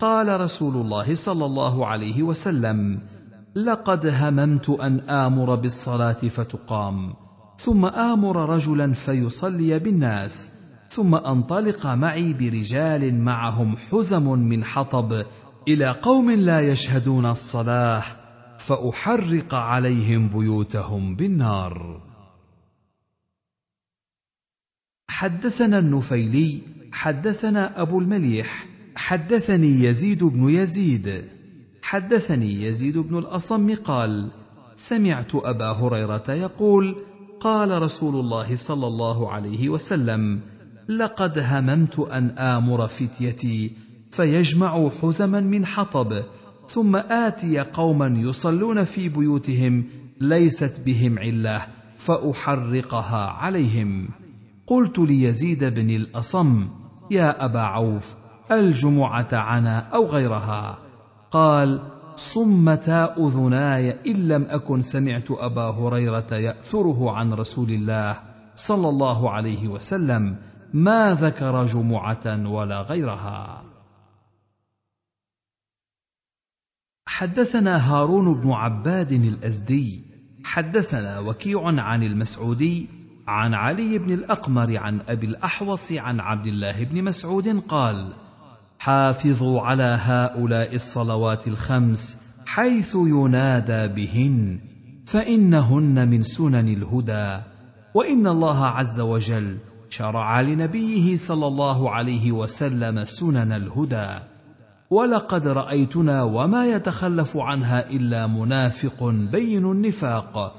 قال 0.00 0.40
رسول 0.40 0.74
الله 0.76 1.14
صلى 1.14 1.44
الله 1.44 1.86
عليه 1.86 2.22
وسلم 2.22 3.00
لقد 3.54 4.06
هممت 4.06 4.70
أن 4.70 5.00
آمر 5.00 5.54
بالصلاة 5.54 6.12
فتقام 6.12 7.14
ثم 7.58 7.86
آمر 7.86 8.48
رجلا 8.48 8.92
فيصلي 8.92 9.78
بالناس 9.78 10.50
ثم 10.90 11.14
أنطلق 11.14 11.86
معي 11.86 12.32
برجال 12.32 13.14
معهم 13.14 13.76
حزم 13.76 14.38
من 14.38 14.64
حطب 14.64 15.22
إلى 15.68 15.90
قوم 15.90 16.30
لا 16.30 16.60
يشهدون 16.60 17.26
الصلاة 17.26 18.02
فأحرق 18.58 19.54
عليهم 19.54 20.28
بيوتهم 20.28 21.16
بالنار. 21.16 22.02
حدثنا 25.10 25.78
النفيلي 25.78 26.62
حدثنا 26.92 27.82
أبو 27.82 28.00
المليح 28.00 28.66
حدثني 29.08 29.84
يزيد 29.84 30.24
بن 30.24 30.48
يزيد. 30.48 31.24
حدثني 31.82 32.62
يزيد 32.62 32.98
بن 32.98 33.18
الأصم 33.18 33.74
قال 33.74 34.30
سمعت 34.74 35.34
أبا 35.34 35.70
هريرة 35.70 36.24
يقول 36.28 36.96
قال 37.40 37.82
رسول 37.82 38.20
الله 38.20 38.56
صلى 38.56 38.86
الله 38.86 39.30
عليه 39.32 39.68
وسلم 39.68 40.40
لقد 40.88 41.38
هممت 41.38 41.98
أن 41.98 42.30
آمر 42.30 42.88
فتيتي 42.88 43.72
فيجمعوا 44.10 44.90
حزما 44.90 45.40
من 45.40 45.66
حطب 45.66 46.22
ثم 46.66 46.96
آتي 46.96 47.60
قوما 47.60 48.06
يصلون 48.18 48.84
في 48.84 49.08
بيوتهم 49.08 49.84
ليست 50.20 50.80
بهم 50.86 51.18
علة 51.18 51.66
فأحرقها 51.96 53.26
عليهم. 53.26 54.08
قلت 54.66 54.98
ليزيد 54.98 55.64
بن 55.64 55.90
الأصم 55.90 56.68
يا 57.10 57.44
أبا 57.44 57.60
عوف 57.60 58.17
الجمعة 58.52 59.28
عنا 59.32 59.78
أو 59.78 60.06
غيرها. 60.06 60.78
قال 61.30 61.80
صمتا 62.14 63.14
أذناي 63.18 63.90
إن 64.06 64.28
لم 64.28 64.46
أكن 64.50 64.82
سمعت 64.82 65.30
أبا 65.30 65.70
هريرة 65.70 66.26
يأثره 66.32 67.10
عن 67.10 67.32
رسول 67.32 67.70
الله 67.70 68.18
صلى 68.54 68.88
الله 68.88 69.30
عليه 69.30 69.68
وسلم 69.68 70.36
ما 70.74 71.14
ذكر 71.14 71.64
جمعة 71.64 72.50
ولا 72.50 72.82
غيرها. 72.82 73.64
حدثنا 77.06 77.92
هارون 77.92 78.40
بن 78.40 78.50
عباد 78.50 79.12
الأزدي 79.12 80.04
حدثنا 80.44 81.18
وكيع 81.18 81.60
عن 81.64 82.02
المسعودي 82.02 82.88
عن 83.28 83.54
علي 83.54 83.98
بن 83.98 84.10
الأقمر 84.12 84.76
عن 84.76 85.00
أبي 85.00 85.26
الأحوص 85.26 85.92
عن 85.92 86.20
عبد 86.20 86.46
الله 86.46 86.84
بن 86.84 87.04
مسعود 87.04 87.60
قال 87.60 88.14
حافظوا 88.78 89.60
على 89.60 89.98
هؤلاء 90.02 90.74
الصلوات 90.74 91.48
الخمس 91.48 92.22
حيث 92.46 92.94
ينادى 92.94 93.88
بهن 93.88 94.60
فإنهن 95.06 96.08
من 96.08 96.22
سنن 96.22 96.68
الهدى. 96.68 97.42
وإن 97.94 98.26
الله 98.26 98.66
عز 98.66 99.00
وجل 99.00 99.56
شرع 99.90 100.40
لنبيه 100.40 101.16
صلى 101.16 101.46
الله 101.46 101.90
عليه 101.90 102.32
وسلم 102.32 103.04
سنن 103.04 103.52
الهدى. 103.52 104.18
ولقد 104.90 105.46
رأيتنا 105.46 106.22
وما 106.22 106.66
يتخلف 106.66 107.36
عنها 107.36 107.90
إلا 107.90 108.26
منافق 108.26 109.04
بين 109.32 109.70
النفاق. 109.70 110.54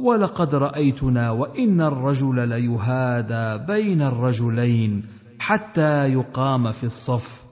ولقد 0.00 0.54
رأيتنا 0.54 1.30
وإن 1.30 1.80
الرجل 1.80 2.48
ليهادى 2.48 3.64
بين 3.66 4.02
الرجلين 4.02 5.02
حتى 5.38 6.12
يقام 6.12 6.72
في 6.72 6.84
الصف. 6.84 7.47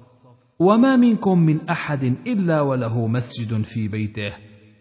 وما 0.59 0.97
منكم 0.97 1.39
من 1.39 1.69
أحد 1.69 2.05
إلا 2.05 2.61
وله 2.61 3.07
مسجد 3.07 3.63
في 3.63 3.89
بيته. 3.89 4.33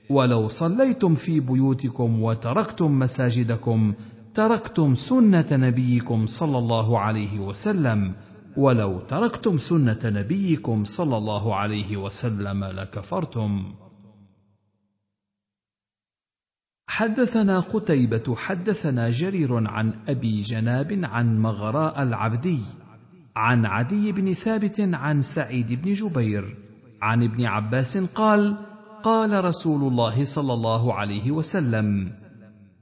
ولو 0.10 0.47
صليتم 0.47 1.15
في 1.15 1.39
بيوتكم 1.39 2.23
وتركتم 2.23 2.99
مساجدكم 2.99 3.93
تركتم 4.34 4.95
سنة 4.95 5.47
نبيكم 5.52 6.27
صلى 6.27 6.57
الله 6.57 6.99
عليه 6.99 7.39
وسلم. 7.39 8.15
ولو 8.57 8.99
تركتم 8.99 9.57
سنة 9.57 9.99
نبيكم 10.03 10.84
صلى 10.85 11.18
الله 11.18 11.56
عليه 11.56 11.97
وسلم 11.97 12.64
لكفرتم. 12.64 13.73
حدثنا 16.88 17.60
قتيبة 17.60 18.35
حدثنا 18.35 19.10
جرير 19.10 19.68
عن 19.68 19.93
أبي 20.07 20.41
جناب 20.41 20.99
عن 21.03 21.39
مغراء 21.39 22.03
العبدي 22.03 22.60
عن 23.36 23.66
عدي 23.66 24.12
بن 24.12 24.34
ثابت 24.34 24.80
عن 24.94 25.22
سعيد 25.22 25.82
بن 25.82 25.94
جبير 25.94 26.57
عن 27.02 27.24
ابن 27.24 27.45
عباس 27.45 27.98
قال 27.98 28.56
قال 29.03 29.45
رسول 29.45 29.91
الله 29.91 30.26
صلى 30.26 30.53
الله 30.53 30.94
عليه 30.94 31.32
وسلم 31.32 32.10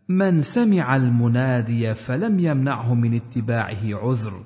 من 0.10 0.42
سمع 0.42 0.96
المنادي 0.96 1.96
فلم 1.96 2.40
يمنعه 2.40 2.94
من 2.94 3.16
اتباعه 3.16 3.84
عذر. 3.84 4.44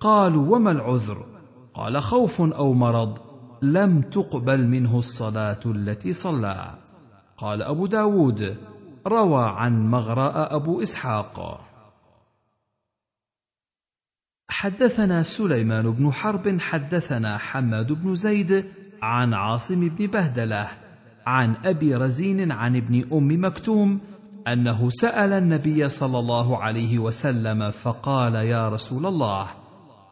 قالوا 0.00 0.56
وما 0.56 0.70
العذر؟ 0.70 1.26
قال 1.74 2.02
خوف 2.02 2.40
أو 2.40 2.72
مرض 2.72 3.18
لم 3.62 4.00
تقبل 4.00 4.66
منه 4.66 4.98
الصلاة 4.98 5.60
التي 5.66 6.12
صلى. 6.12 6.74
قال 7.38 7.62
أبو 7.62 7.86
داود 7.86 8.56
روى 9.06 9.44
عن 9.44 9.90
مغراء 9.90 10.56
أبو 10.56 10.82
إسحاق. 10.82 11.67
حدثنا 14.50 15.22
سليمان 15.22 15.90
بن 15.90 16.12
حرب 16.12 16.60
حدثنا 16.60 17.38
حماد 17.38 17.92
بن 17.92 18.14
زيد 18.14 18.64
عن 19.02 19.34
عاصم 19.34 19.88
بن 19.88 20.06
بهدلة 20.06 20.68
عن 21.26 21.56
أبي 21.64 21.94
رزين 21.94 22.52
عن 22.52 22.76
ابن 22.76 23.04
أم 23.12 23.44
مكتوم 23.44 24.00
أنه 24.48 24.90
سأل 24.90 25.32
النبي 25.32 25.88
صلى 25.88 26.18
الله 26.18 26.62
عليه 26.62 26.98
وسلم 26.98 27.70
فقال 27.70 28.34
يا 28.34 28.68
رسول 28.68 29.06
الله 29.06 29.46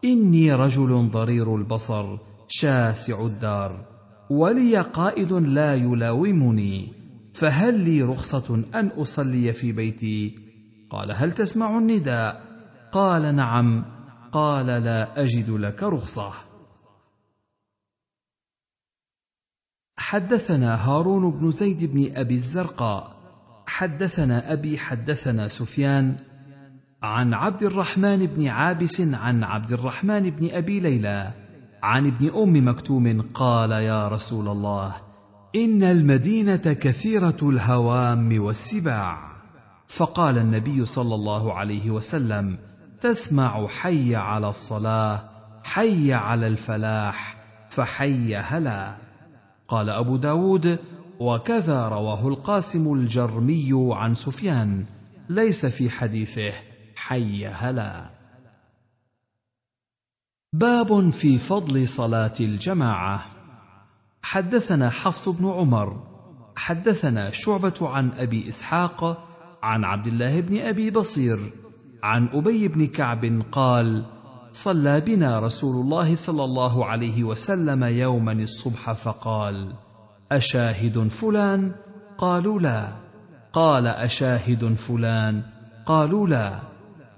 إني 0.05 0.53
رجل 0.53 1.09
ضرير 1.11 1.55
البصر 1.55 2.17
شاسع 2.47 3.25
الدار 3.25 3.85
ولي 4.29 4.77
قائد 4.77 5.33
لا 5.33 5.75
يلاومني 5.75 6.93
فهل 7.33 7.79
لي 7.79 8.03
رخصة 8.03 8.63
أن 8.75 8.87
أصلي 8.87 9.53
في 9.53 9.71
بيتي؟ 9.71 10.35
قال 10.89 11.11
هل 11.11 11.31
تسمع 11.31 11.77
النداء؟ 11.77 12.41
قال 12.91 13.35
نعم. 13.35 13.96
قال 14.31 14.65
لا 14.65 15.21
أجد 15.23 15.49
لك 15.49 15.83
رخصة. 15.83 16.33
حدثنا 19.97 20.89
هارون 20.89 21.31
بن 21.31 21.51
زيد 21.51 21.85
بن 21.85 22.17
أبي 22.17 22.35
الزرقاء. 22.35 23.17
حدثنا 23.67 24.53
أبي 24.53 24.77
حدثنا 24.77 25.47
سفيان 25.47 26.17
عن 27.03 27.33
عبد 27.33 27.63
الرحمن 27.63 28.25
بن 28.25 28.47
عابس 28.47 29.01
عن 29.01 29.43
عبد 29.43 29.71
الرحمن 29.71 30.29
بن 30.29 30.55
أبي 30.55 30.79
ليلى 30.79 31.33
عن 31.83 32.07
ابن 32.07 32.29
أم 32.29 32.67
مكتوم 32.67 33.21
قال 33.33 33.71
يا 33.71 34.07
رسول 34.07 34.47
الله 34.47 34.95
إن 35.55 35.83
المدينة 35.83 36.73
كثيرة 36.73 37.37
الهوام 37.41 38.41
والسباع. 38.41 39.17
فقال 39.87 40.37
النبي 40.37 40.85
صلى 40.85 41.15
الله 41.15 41.53
عليه 41.53 41.91
وسلم 41.91 42.57
تسمع 43.01 43.67
حي 43.67 44.15
على 44.15 44.49
الصلاة 44.49 45.23
حي 45.63 46.13
على 46.13 46.47
الفلاح 46.47 47.37
فحي 47.69 48.35
هلا. 48.35 48.97
قال 49.67 49.89
أبو 49.89 50.17
داود 50.17 50.79
وكذا 51.19 51.87
رواه 51.87 52.27
القاسم 52.27 52.93
الجرمي 52.93 53.69
عن 53.95 54.15
سفيان 54.15 54.85
ليس 55.29 55.65
في 55.65 55.89
حديثه 55.89 56.53
حي 56.95 57.47
هلا. 57.47 58.09
باب 60.53 61.09
في 61.09 61.37
فضل 61.37 61.87
صلاة 61.87 62.33
الجماعة. 62.39 63.25
حدثنا 64.21 64.89
حفص 64.89 65.29
بن 65.29 65.49
عمر 65.49 66.03
حدثنا 66.55 67.31
شعبة 67.31 67.75
عن 67.81 68.11
أبي 68.17 68.49
إسحاق 68.49 69.27
عن 69.63 69.83
عبد 69.83 70.07
الله 70.07 70.41
بن 70.41 70.57
أبي 70.57 70.91
بصير 70.91 71.39
عن 72.03 72.27
أبي 72.33 72.67
بن 72.67 72.87
كعب 72.87 73.41
قال 73.51 74.05
صلى 74.51 75.01
بنا 75.01 75.39
رسول 75.39 75.75
الله 75.85 76.15
صلى 76.15 76.43
الله 76.43 76.85
عليه 76.85 77.23
وسلم 77.23 77.83
يوما 77.83 78.31
الصبح 78.31 78.91
فقال 78.91 79.73
أشاهد 80.31 81.07
فلان؟ 81.07 81.71
قالوا 82.17 82.59
لا. 82.59 82.93
قال 83.53 83.87
أشاهد 83.87 84.73
فلان؟ 84.73 85.43
قالوا 85.85 86.27
لا. 86.27 86.59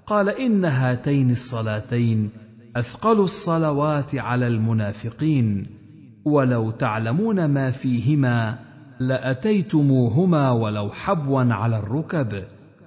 قال 0.06 0.28
إن 0.28 0.64
هاتين 0.64 1.30
الصلاتين 1.30 2.30
أثقل 2.76 3.20
الصلوات 3.20 4.14
على 4.14 4.46
المنافقين 4.46 5.66
ولو 6.24 6.70
تعلمون 6.70 7.44
ما 7.44 7.70
فيهما 7.70 8.58
لأتيتموهما 9.00 10.50
ولو 10.50 10.90
حبوا 10.90 11.54
على 11.54 11.78
الركب. 11.78 12.44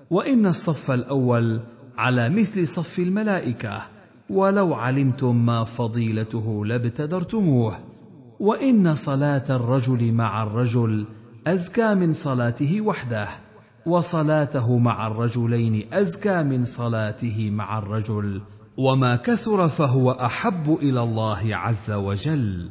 وإن 0.10 0.46
الصف 0.46 0.92
الأول 0.92 1.62
على 1.98 2.30
مثل 2.30 2.68
صف 2.68 3.00
الملائكة 3.00 3.82
ولو 4.30 4.74
علمتم 4.74 5.46
ما 5.46 5.64
فضيلته 5.64 6.66
لابتدرتموه. 6.66 7.80
وإن 8.40 8.96
صلاة 8.96 9.56
الرجل 9.56 10.12
مع 10.12 10.44
الرجل 10.44 11.06
أزكى 11.48 11.94
من 11.94 12.14
صلاته 12.14 12.82
وحده 12.82 13.28
وصلاته 13.86 14.78
مع 14.78 15.08
الرجلين 15.08 15.94
أزكى 15.94 16.44
من 16.44 16.66
صلاته 16.66 17.50
مع 17.50 17.78
الرجل. 17.78 18.42
وما 18.78 19.16
كثر 19.16 19.70
فهو 19.70 20.12
أحب 20.12 20.78
إلى 20.82 21.04
الله 21.04 21.56
عز 21.56 21.92
وجل. 21.92 22.70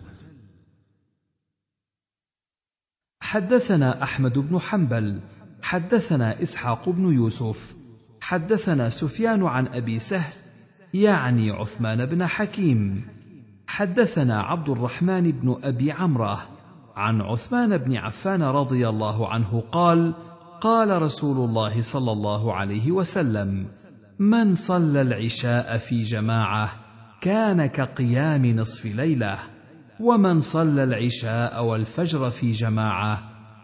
حدثنا 3.20 4.02
أحمد 4.02 4.38
بن 4.38 4.58
حنبل 4.58 5.20
حدثنا 5.62 6.42
إسحاق 6.42 6.88
بن 6.88 7.04
يوسف 7.04 7.74
حدثنا 8.32 8.90
سفيان 8.90 9.42
عن 9.42 9.66
أبي 9.66 9.98
سهل 9.98 10.32
يعني 10.94 11.50
عثمان 11.50 12.06
بن 12.06 12.26
حكيم. 12.26 13.04
حدثنا 13.66 14.42
عبد 14.42 14.68
الرحمن 14.68 15.30
بن 15.30 15.56
أبي 15.64 15.92
عمرة 15.92 16.48
عن 16.96 17.20
عثمان 17.20 17.76
بن 17.76 17.96
عفان 17.96 18.42
رضي 18.42 18.88
الله 18.88 19.28
عنه 19.28 19.64
قال 19.72 20.14
قال 20.60 21.02
رسول 21.02 21.48
الله 21.48 21.82
صلى 21.82 22.12
الله 22.12 22.54
عليه 22.54 22.90
وسلم 22.92 23.66
من 24.18 24.54
صلى 24.54 25.00
العشاء 25.00 25.76
في 25.76 26.02
جماعة 26.02 26.70
كان 27.20 27.66
كقيام 27.66 28.46
نصف 28.46 28.96
ليلة 28.96 29.38
ومن 30.00 30.40
صلى 30.40 30.84
العشاء 30.84 31.64
والفجر 31.64 32.30
في 32.30 32.50
جماعة 32.50 33.22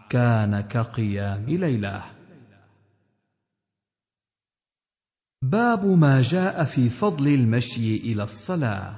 كان 0.09 0.61
كقيام 0.61 1.45
ليلة. 1.47 2.18
باب 5.41 5.85
ما 5.85 6.21
جاء 6.21 6.63
في 6.63 6.89
فضل 6.89 7.27
المشي 7.27 7.97
إلى 7.97 8.23
الصلاة. 8.23 8.95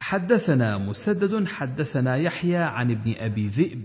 حدثنا 0.00 0.78
مسدد 0.78 1.48
حدثنا 1.48 2.16
يحيى 2.16 2.56
عن 2.56 2.90
ابن 2.90 3.14
أبي 3.18 3.46
ذئب 3.48 3.82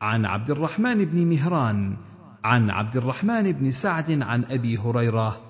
عن 0.00 0.24
عبد 0.24 0.50
الرحمن 0.50 1.04
بن 1.04 1.26
مهران 1.26 1.96
عن 2.44 2.70
عبد 2.70 2.96
الرحمن 2.96 3.52
بن 3.52 3.70
سعد 3.70 4.22
عن 4.22 4.44
أبي 4.44 4.78
هريرة 4.78 5.40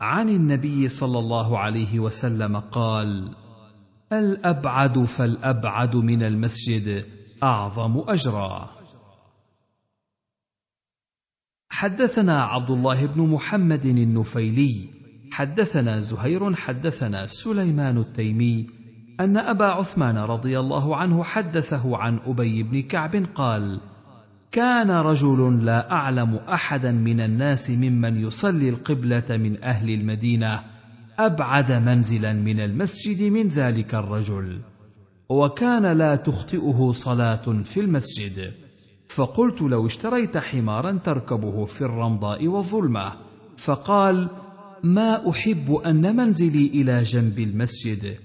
عن 0.00 0.28
النبي 0.28 0.88
صلى 0.88 1.18
الله 1.18 1.58
عليه 1.58 2.00
وسلم 2.00 2.56
قال 2.56 3.34
الأبعد 4.12 5.04
فالأبعد 5.04 5.96
من 5.96 6.22
المسجد 6.22 7.04
أعظم 7.42 8.04
أجرا. 8.08 8.77
حدثنا 11.78 12.42
عبد 12.42 12.70
الله 12.70 13.06
بن 13.06 13.22
محمد 13.22 13.86
النفيلي 13.86 14.88
حدثنا 15.32 16.00
زهير 16.00 16.54
حدثنا 16.54 17.26
سليمان 17.26 17.98
التيمي 17.98 18.66
أن 19.20 19.36
أبا 19.36 19.64
عثمان 19.64 20.18
رضي 20.18 20.58
الله 20.58 20.96
عنه 20.96 21.24
حدثه 21.24 21.96
عن 21.96 22.18
أبي 22.26 22.62
بن 22.62 22.82
كعب 22.82 23.26
قال 23.34 23.80
كان 24.52 24.90
رجل 24.90 25.64
لا 25.64 25.92
أعلم 25.92 26.34
أحدا 26.34 26.92
من 26.92 27.20
الناس 27.20 27.70
ممن 27.70 28.16
يصلي 28.16 28.68
القبلة 28.68 29.36
من 29.36 29.64
أهل 29.64 29.90
المدينة 29.90 30.62
أبعد 31.18 31.72
منزلا 31.72 32.32
من 32.32 32.60
المسجد 32.60 33.22
من 33.22 33.48
ذلك 33.48 33.94
الرجل 33.94 34.60
وكان 35.28 35.86
لا 35.98 36.16
تخطئه 36.16 36.92
صلاة 36.92 37.62
في 37.62 37.80
المسجد. 37.80 38.52
فقلت 39.08 39.62
لو 39.62 39.86
اشتريت 39.86 40.38
حمارا 40.38 40.98
تركبه 41.04 41.64
في 41.64 41.80
الرمضاء 41.80 42.46
والظلمة. 42.46 43.12
فقال 43.56 44.28
ما 44.82 45.30
أحب 45.30 45.72
أن 45.72 46.16
منزلي 46.16 46.66
إلى 46.66 47.02
جنب 47.02 47.38
المسجد. 47.38 48.16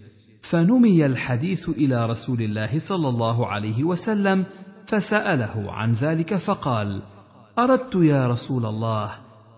فنمي 0.42 1.06
الحديث 1.06 1.70
إلى 1.70 2.06
رسول 2.06 2.42
الله 2.42 2.80
صلى 2.80 3.10
الله 3.10 3.48
عليه 3.48 3.84
وسلم 3.84 4.46
فسأله 4.88 5.66
عن 5.72 5.94
ذلك 5.94 6.36
فقال 6.36 7.02
أردت 7.60 7.96
يا 7.96 8.28
رسول 8.28 8.66
الله 8.66 9.12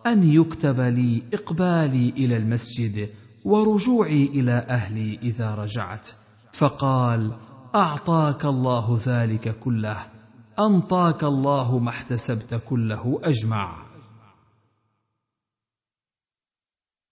أن 0.05 0.23
يكتب 0.23 0.79
لي 0.79 1.23
إقبالي 1.33 2.09
إلى 2.09 2.37
المسجد 2.37 3.09
ورجوعي 3.45 4.25
إلى 4.25 4.65
أهلي 4.69 5.19
إذا 5.23 5.55
رجعت. 5.55 6.09
فقال 6.53 7.31
أعطاك 7.75 8.45
الله 8.45 8.99
ذلك 9.05 9.59
كله. 9.59 10.14
أنطاك 10.59 11.23
الله 11.23 11.79
ما 11.79 11.89
احتسبت 11.89 12.61
كله 12.65 13.19
أجمع. 13.23 13.85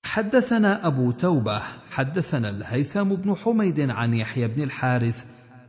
حدثنا 0.06 0.88
أبو 0.88 1.12
توبة 1.12 1.62
حدثنا 1.92 2.50
الهيثم 2.50 3.04
بن 3.04 3.36
حميد 3.36 3.90
عن 3.90 4.14
يحيى 4.14 4.48
بن 4.48 4.62
الحارث 4.62 5.26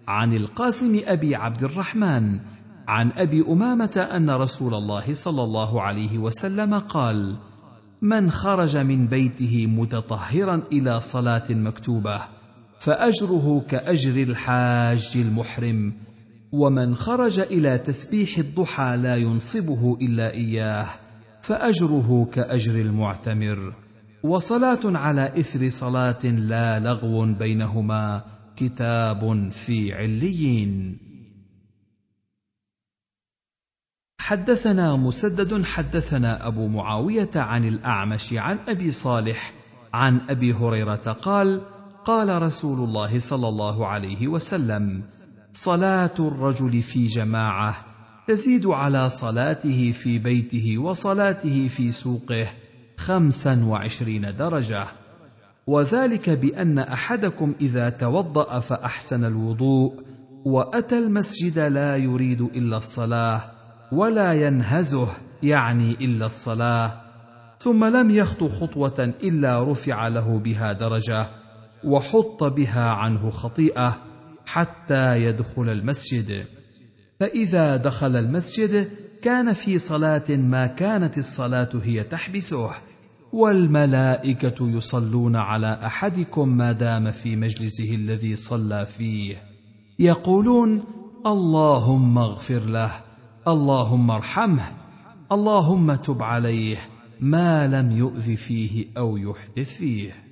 عن 0.08 0.32
القاسم 0.32 1.00
أبي 1.04 1.34
عبد 1.34 1.64
الرحمن 1.64 2.40
عن 2.88 3.12
أبي 3.16 3.44
أمامة 3.48 4.08
أن 4.12 4.30
رسول 4.30 4.74
الله 4.74 5.14
صلى 5.14 5.42
الله 5.42 5.82
عليه 5.82 6.18
وسلم 6.18 6.78
قال 6.78 7.36
من 8.02 8.30
خرج 8.30 8.76
من 8.76 9.06
بيته 9.06 9.66
متطهرا 9.66 10.62
إلى 10.72 11.00
صلاة 11.00 11.44
مكتوبة 11.50 12.20
فأجره 12.80 13.64
كأجر 13.70 14.22
الحاج 14.22 15.12
المحرم 15.16 16.03
ومن 16.54 16.94
خرج 16.94 17.40
إلى 17.40 17.78
تسبيح 17.78 18.38
الضحى 18.38 18.96
لا 18.96 19.16
ينصبه 19.16 19.98
إلا 20.02 20.30
إياه 20.32 20.86
فأجره 21.42 22.24
كأجر 22.32 22.80
المعتمر. 22.80 23.74
وصلاة 24.22 24.80
على 24.84 25.40
إثر 25.40 25.68
صلاة 25.68 26.24
لا 26.24 26.80
لغو 26.80 27.26
بينهما 27.34 28.24
كتاب 28.56 29.50
في 29.52 29.92
عليين. 29.94 30.98
حدثنا 34.20 34.96
مسدد 34.96 35.64
حدثنا 35.64 36.46
أبو 36.46 36.68
معاوية 36.68 37.30
عن 37.36 37.64
الأعمش 37.64 38.32
عن 38.32 38.58
أبي 38.68 38.90
صالح 38.90 39.52
عن 39.94 40.20
أبي 40.30 40.52
هريرة 40.52 41.12
قال 41.12 41.60
قال 42.04 42.42
رسول 42.42 42.88
الله 42.88 43.18
صلى 43.18 43.48
الله 43.48 43.86
عليه 43.86 44.28
وسلم 44.28 45.02
صلاة 45.56 46.14
الرجل 46.18 46.82
في 46.82 47.06
جماعة 47.06 47.76
تزيد 48.28 48.66
على 48.66 49.10
صلاته 49.10 49.92
في 49.92 50.18
بيته 50.18 50.78
وصلاته 50.78 51.68
في 51.68 51.92
سوقه 51.92 52.48
خمسا 52.96 53.64
وعشرين 53.64 54.36
درجة. 54.36 54.86
وذلك 55.66 56.30
بأن 56.30 56.78
أحدكم 56.78 57.54
إذا 57.60 57.90
توضأ 57.90 58.58
فأحسن 58.58 59.24
الوضوء 59.24 59.94
وأتى 60.44 60.98
المسجد 60.98 61.58
لا 61.58 61.96
يريد 61.96 62.40
إلا 62.40 62.76
الصلاة 62.76 63.50
ولا 63.92 64.32
ينهزه 64.32 65.08
يعني 65.42 65.90
إلا 65.90 66.26
الصلاة. 66.26 67.00
ثم 67.58 67.84
لم 67.84 68.10
يخط 68.10 68.44
خطوة 68.44 69.14
إلا 69.22 69.70
رفع 69.72 70.08
له 70.08 70.38
بها 70.38 70.72
درجة 70.72 71.26
وحط 71.84 72.44
بها 72.44 72.84
عنه 72.84 73.30
خطيئة. 73.30 74.13
حتى 74.54 75.24
يدخل 75.24 75.68
المسجد. 75.68 76.44
فإذا 77.20 77.76
دخل 77.76 78.16
المسجد 78.16 78.88
كان 79.22 79.52
في 79.52 79.78
صلاة 79.78 80.24
ما 80.30 80.66
كانت 80.66 81.18
الصلاة 81.18 81.68
هي 81.82 82.02
تحبسه. 82.02 82.70
والملائكة 83.32 84.76
يصلون 84.76 85.36
على 85.36 85.78
أحدكم 85.86 86.48
ما 86.48 86.72
دام 86.72 87.10
في 87.10 87.36
مجلسه 87.36 87.94
الذي 87.94 88.36
صلى 88.36 88.86
فيه. 88.86 89.42
يقولون 89.98 90.84
اللهم 91.26 92.18
اغفر 92.18 92.60
له 92.60 92.90
اللهم 93.48 94.10
ارحمه 94.10 94.72
اللهم 95.32 95.94
تب 95.94 96.22
عليه 96.22 96.76
ما 97.20 97.66
لم 97.66 97.90
يؤذ 97.90 98.36
فيه 98.36 98.86
أو 98.98 99.16
يحدث 99.16 99.76
فيه. 99.76 100.23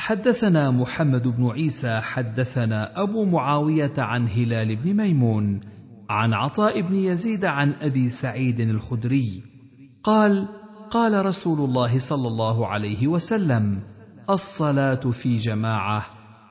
حدثنا 0.00 0.70
محمد 0.70 1.28
بن 1.28 1.50
عيسى 1.50 2.00
حدثنا 2.00 3.02
أبو 3.02 3.24
معاوية 3.24 3.92
عن 3.98 4.28
هلال 4.28 4.76
بن 4.76 4.96
ميمون 4.96 5.60
عن 6.10 6.32
عطاء 6.32 6.80
بن 6.80 6.94
يزيد 6.94 7.44
عن 7.44 7.74
أبي 7.82 8.10
سعيد 8.10 8.60
الخدري 8.60 9.42
قال 10.04 10.48
قال 10.90 11.26
رسول 11.26 11.68
الله 11.68 11.98
صلى 11.98 12.28
الله 12.28 12.66
عليه 12.66 13.08
وسلم 13.08 13.80
الصلاة 14.30 14.94
في 14.94 15.36
جماعة 15.36 16.04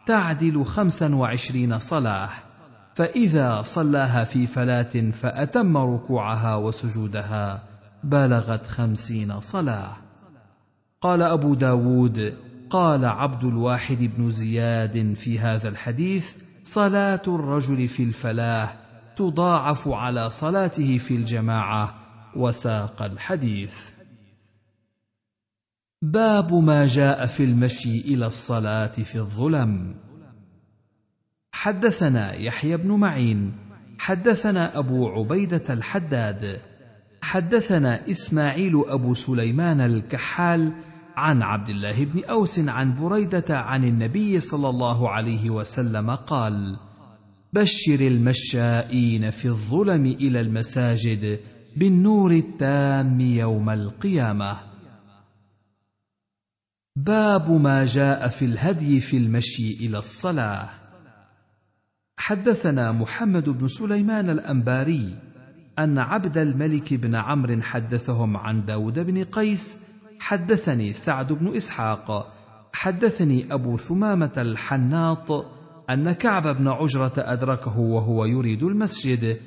تعدل 0.05 0.65
خمسا 0.65 1.15
وعشرين 1.15 1.79
صلاة 1.79 2.29
فإذا 2.95 3.61
صلاها 3.61 4.23
في 4.23 4.47
فلاة 4.47 5.11
فأتم 5.11 5.77
ركوعها 5.77 6.55
وسجودها 6.55 7.63
بلغت 8.03 8.67
خمسين 8.67 9.39
صلاة. 9.39 9.97
قال 11.01 11.21
أبو 11.21 11.53
داود 11.53 12.33
قال 12.69 13.05
عبد 13.05 13.43
الواحد 13.43 13.97
بن 14.17 14.29
زياد 14.29 15.13
في 15.13 15.39
هذا 15.39 15.69
الحديث 15.69 16.35
صلاة 16.63 17.21
الرجل 17.27 17.87
في 17.87 18.03
الفلاه 18.03 18.69
تضاعف 19.15 19.87
على 19.87 20.29
صلاته 20.29 20.97
في 20.97 21.15
الجماعة. 21.15 21.95
وساق 22.35 23.01
الحديث. 23.01 23.75
باب 26.01 26.53
ما 26.53 26.85
جاء 26.85 27.25
في 27.25 27.43
المشي 27.43 28.01
إلى 28.01 28.27
الصلاة 28.27 28.87
في 28.87 29.15
الظلم. 29.19 29.95
حدثنا 31.51 32.33
يحيى 32.33 32.77
بن 32.77 32.91
معين. 32.91 33.53
حدثنا 33.99 34.77
أبو 34.77 35.09
عبيدة 35.09 35.63
الحداد. 35.69 36.61
حدثنا 37.21 38.09
إسماعيل 38.09 38.83
أبو 38.87 39.13
سليمان 39.13 39.81
الكحال 39.81 40.73
عن 41.19 41.41
عبد 41.41 41.69
الله 41.69 42.05
بن 42.05 42.23
أوس 42.23 42.59
عن 42.59 42.95
بريدة 42.95 43.45
عن 43.49 43.83
النبي 43.83 44.39
صلى 44.39 44.69
الله 44.69 45.09
عليه 45.09 45.49
وسلم 45.49 46.15
قال 46.15 46.77
بشر 47.53 47.99
المشائين 48.07 49.29
في 49.29 49.47
الظلم 49.47 50.05
إلى 50.05 50.41
المساجد 50.41 51.39
بالنور 51.77 52.31
التام 52.31 53.19
يوم 53.19 53.69
القيامة. 53.69 54.59
باب 56.95 57.51
ما 57.51 57.85
جاء 57.85 58.27
في 58.27 58.45
الهدي 58.45 58.99
في 58.99 59.17
المشي 59.17 59.85
إلى 59.85 59.97
الصلاة. 59.97 60.69
حدثنا 62.17 62.91
محمد 62.91 63.49
بن 63.49 63.67
سليمان 63.67 64.29
الأنباري 64.29 65.15
أن 65.79 65.97
عبد 65.97 66.37
الملك 66.37 66.93
بن 66.93 67.15
عمرو 67.15 67.61
حدثهم 67.61 68.37
عن 68.37 68.65
داود 68.65 68.99
بن 68.99 69.23
قيس 69.23 69.88
حدثني 70.19 70.93
سعد 70.93 71.33
بن 71.33 71.55
إسحاق. 71.55 72.27
حدثني 72.73 73.53
أبو 73.53 73.77
ثمامة 73.77 74.33
الحناط 74.37 75.31
أن 75.89 76.11
كعب 76.11 76.47
بن 76.57 76.67
عجرة 76.67 77.13
أدركه 77.17 77.79
وهو 77.79 78.25
يريد 78.25 78.63
المسجد. 78.63 79.37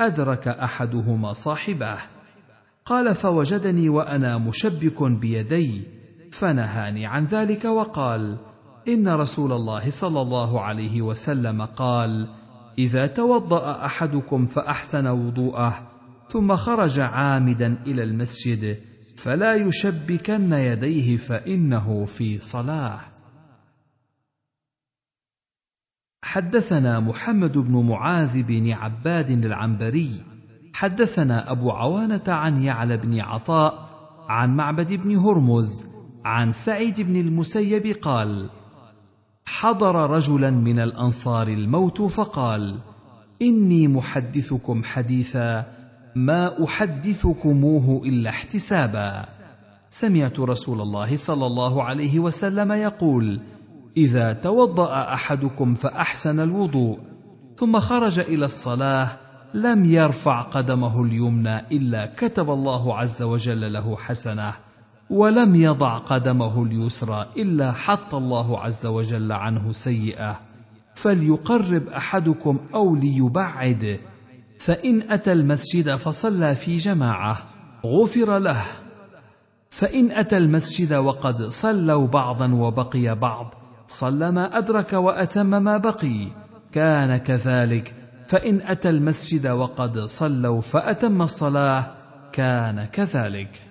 أدرك 0.00 0.48
أحدهما 0.48 1.32
صاحبه. 1.32 1.96
قال 2.84 3.14
فوجدني 3.14 3.88
وأنا 3.88 4.38
مشبك 4.38 5.02
بيدي. 5.02 5.82
فنهاني 6.32 7.06
عن 7.06 7.24
ذلك 7.24 7.64
وقال 7.64 8.38
إن 8.88 9.08
رسول 9.08 9.52
الله 9.52 9.90
صلى 9.90 10.20
الله 10.20 10.60
عليه 10.60 11.02
وسلم 11.02 11.62
قال 11.62 12.28
إذا 12.78 13.06
توضأ 13.06 13.84
أحدكم 13.84 14.46
فأحسن 14.46 15.06
وضوءه 15.06 15.90
ثم 16.28 16.56
خرج 16.56 17.00
عامدا 17.00 17.78
إلى 17.86 18.02
المسجد 18.02 18.76
فلا 19.22 19.54
يشبكن 19.54 20.52
يديه 20.52 21.16
فإنه 21.16 22.04
في 22.04 22.40
صلاه 22.40 23.00
حدثنا 26.22 27.00
محمد 27.00 27.58
بن 27.58 27.86
معاذ 27.86 28.42
بن 28.42 28.72
عباد 28.72 29.30
العنبري. 29.30 30.22
حدثنا 30.74 31.50
أبو 31.50 31.70
عوانة 31.70 32.22
عن 32.28 32.56
يعلى 32.56 32.96
بن 32.96 33.20
عطاء 33.20 33.90
عن 34.28 34.56
معبد 34.56 34.92
بن 34.92 35.16
هرمز 35.16 35.84
عن 36.24 36.52
سعيد 36.52 37.00
بن 37.00 37.16
المسيب 37.16 37.86
قال 37.86 38.50
حضر 39.46 40.10
رجلا 40.10 40.50
من 40.50 40.80
الأنصار 40.80 41.48
الموت 41.48 42.02
فقال 42.02 42.80
إني 43.42 43.88
محدثكم 43.88 44.84
حديثا 44.84 45.79
ما 46.16 46.64
أحدثكموه 46.64 48.06
إلا 48.06 48.30
احتسابا. 48.30 49.24
سمعت 49.90 50.40
رسول 50.40 50.80
الله 50.80 51.16
صلى 51.16 51.46
الله 51.46 51.84
عليه 51.84 52.18
وسلم 52.18 52.72
يقول 52.72 53.40
إذا 53.96 54.32
توضأ 54.32 55.14
أحدكم 55.14 55.74
فأحسن 55.74 56.40
الوضوء 56.40 56.98
ثم 57.56 57.80
خرج 57.80 58.20
إلى 58.20 58.44
الصلاة 58.44 59.08
لم 59.54 59.84
يرفع 59.84 60.42
قدمه 60.42 61.02
اليمنى 61.02 61.58
إلا 61.58 62.06
كتب 62.16 62.50
الله 62.50 62.96
عز 62.96 63.22
وجل 63.22 63.72
له 63.72 63.96
حسنة 63.96 64.52
ولم 65.10 65.54
يضع 65.54 65.96
قدمه 65.96 66.62
اليسرى 66.62 67.26
إلا 67.36 67.72
حط 67.72 68.14
الله 68.14 68.60
عز 68.60 68.86
وجل 68.86 69.32
عنه 69.32 69.72
سيئة. 69.72 70.40
فليقرب 70.94 71.88
أحدكم 71.88 72.58
أو 72.74 72.94
ليبعد 72.96 74.00
فإن 74.60 75.10
أتى 75.10 75.32
المسجد 75.32 75.94
فصلى 75.94 76.54
في 76.54 76.76
جماعة 76.76 77.46
غفر 77.86 78.38
له. 78.38 78.62
فإن 79.70 80.10
أتى 80.12 80.36
المسجد 80.36 80.92
وقد 80.92 81.34
صلوا 81.34 82.06
بعضا 82.06 82.54
وبقي 82.54 83.14
بعض 83.14 83.54
صلى 83.86 84.30
ما 84.30 84.58
أدرك 84.58 84.92
وأتم 84.92 85.46
ما 85.46 85.76
بقي. 85.76 86.28
كان 86.72 87.16
كذلك. 87.16 87.94
فإن 88.28 88.60
أتى 88.60 88.88
المسجد 88.88 89.46
وقد 89.46 89.98
صلوا 89.98 90.60
فأتم 90.60 91.22
الصلاة 91.22 91.94
كان 92.32 92.84
كذلك. 92.84 93.62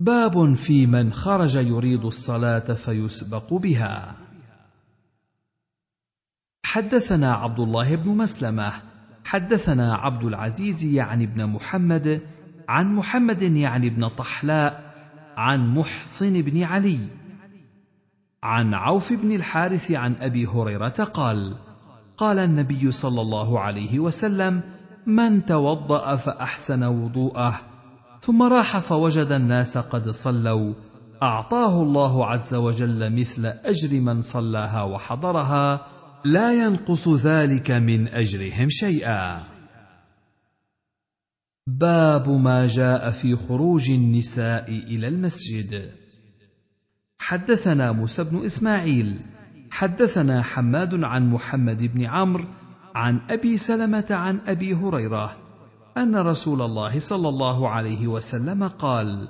باب 0.00 0.54
في 0.54 0.86
من 0.86 1.12
خرج 1.12 1.56
يريد 1.56 2.04
الصلاة 2.04 2.74
فيسبق 2.74 3.54
بها. 3.54 4.29
حدثنا 6.70 7.34
عبد 7.34 7.60
الله 7.60 7.96
بن 7.96 8.10
مسلمة 8.10 8.72
حدثنا 9.24 9.94
عبد 9.94 10.24
العزيز 10.24 10.84
يعني 10.84 11.24
ابن 11.24 11.46
محمد 11.46 12.20
عن 12.68 12.94
محمد 12.94 13.42
يعني 13.42 13.86
ابن 13.86 14.08
طحلاء 14.08 14.92
عن 15.36 15.74
محصن 15.74 16.42
بن 16.42 16.62
علي. 16.62 16.98
عن 18.42 18.74
عوف 18.74 19.12
بن 19.12 19.32
الحارث 19.32 19.90
عن 19.92 20.14
أبي 20.20 20.46
هريرة 20.46 20.88
قال 21.14 21.56
قال 22.16 22.38
النبي 22.38 22.92
صلى 22.92 23.20
الله 23.20 23.60
عليه 23.60 23.98
وسلم 23.98 24.60
من 25.06 25.46
توضأ 25.46 26.16
فأحسن 26.16 26.84
وضوءه 26.84 27.60
ثم 28.20 28.42
راح 28.42 28.78
فوجد 28.78 29.32
الناس 29.32 29.78
قد 29.78 30.10
صلوا 30.10 30.74
أعطاه 31.22 31.82
الله 31.82 32.26
عز 32.26 32.54
وجل 32.54 33.20
مثل 33.20 33.46
أجر 33.46 34.00
من 34.00 34.22
صلاها 34.22 34.82
وحضرها 34.82 35.99
لا 36.24 36.64
ينقص 36.64 37.08
ذلك 37.08 37.70
من 37.70 38.08
أجرهم 38.08 38.70
شيئا. 38.70 39.42
باب 41.66 42.28
ما 42.28 42.66
جاء 42.66 43.10
في 43.10 43.36
خروج 43.36 43.90
النساء 43.90 44.70
إلى 44.70 45.08
المسجد. 45.08 45.90
حدثنا 47.18 47.92
موسى 47.92 48.24
بن 48.24 48.44
إسماعيل. 48.44 49.18
حدثنا 49.70 50.42
حماد 50.42 51.04
عن 51.04 51.30
محمد 51.30 51.94
بن 51.94 52.04
عمرو 52.04 52.44
عن 52.94 53.20
أبي 53.30 53.56
سلمة 53.56 54.06
عن 54.10 54.40
أبي 54.46 54.74
هريرة 54.74 55.36
أن 55.96 56.16
رسول 56.16 56.62
الله 56.62 56.98
صلى 56.98 57.28
الله 57.28 57.70
عليه 57.70 58.06
وسلم 58.06 58.68
قال 58.68 59.28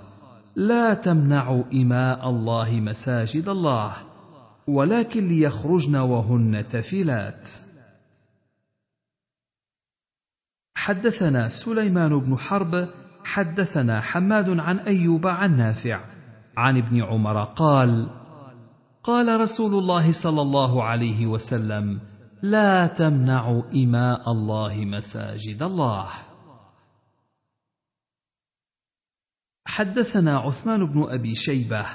لا 0.56 0.94
تمنعوا 0.94 1.64
إماء 1.74 2.30
الله 2.30 2.80
مساجد 2.80 3.48
الله 3.48 3.96
ولكن 4.66 5.28
ليخرجن 5.28 5.96
وهن 5.96 6.68
تفلات 6.68 7.48
حدثنا 10.74 11.48
سليمان 11.48 12.20
بن 12.20 12.36
حرب 12.36 12.88
حدثنا 13.24 14.00
حماد 14.00 14.60
عن 14.60 14.78
أيوب 14.78 15.26
عن 15.26 15.56
نافع 15.56 16.04
عن 16.56 16.76
ابن 16.76 17.02
عمر 17.02 17.44
قال 17.44 18.10
قال 19.02 19.40
رسول 19.40 19.74
الله 19.74 20.12
صلى 20.12 20.42
الله 20.42 20.84
عليه 20.84 21.26
وسلم 21.26 22.00
لا 22.42 22.86
تمنعوا 22.86 23.62
إماء 23.74 24.32
الله 24.32 24.84
مساجد 24.84 25.62
الله. 25.62 26.08
حدثنا 29.66 30.36
عثمان 30.38 30.86
بن 30.86 31.10
أبي 31.10 31.34
شيبة 31.34 31.86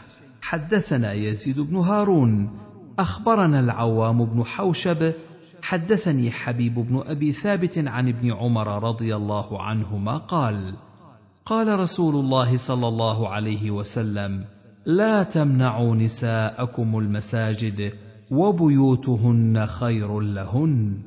حدثنا 0.45 1.13
يزيد 1.13 1.59
بن 1.59 1.75
هارون 1.75 2.59
أخبرنا 2.99 3.59
العوام 3.59 4.25
بن 4.25 4.43
حوشب 4.43 5.13
حدثني 5.61 6.31
حبيب 6.31 6.73
بن 6.73 7.01
أبي 7.05 7.31
ثابت 7.31 7.77
عن 7.77 8.09
ابن 8.09 8.31
عمر 8.31 8.83
رضي 8.83 9.15
الله 9.15 9.61
عنهما 9.61 10.17
قال 10.17 10.75
قال 11.45 11.79
رسول 11.79 12.15
الله 12.15 12.57
صلى 12.57 12.87
الله 12.87 13.29
عليه 13.29 13.71
وسلم 13.71 14.45
لا 14.85 15.23
تمنعوا 15.23 15.95
نساءكم 15.95 16.99
المساجد 16.99 17.93
وبيوتهن 18.31 19.65
خير 19.65 20.19
لهن. 20.19 21.01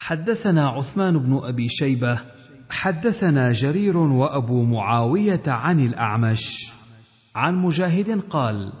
حدثنا 0.00 0.68
عثمان 0.68 1.18
بن 1.18 1.40
أبي 1.42 1.68
شيبة 1.68 2.20
حدثنا 2.70 3.52
جرير 3.52 3.96
وأبو 3.96 4.64
معاوية 4.64 5.42
عن 5.46 5.80
الأعمش 5.80 6.72
عن 7.34 7.56
مجاهد 7.56 8.20
قال 8.20 8.72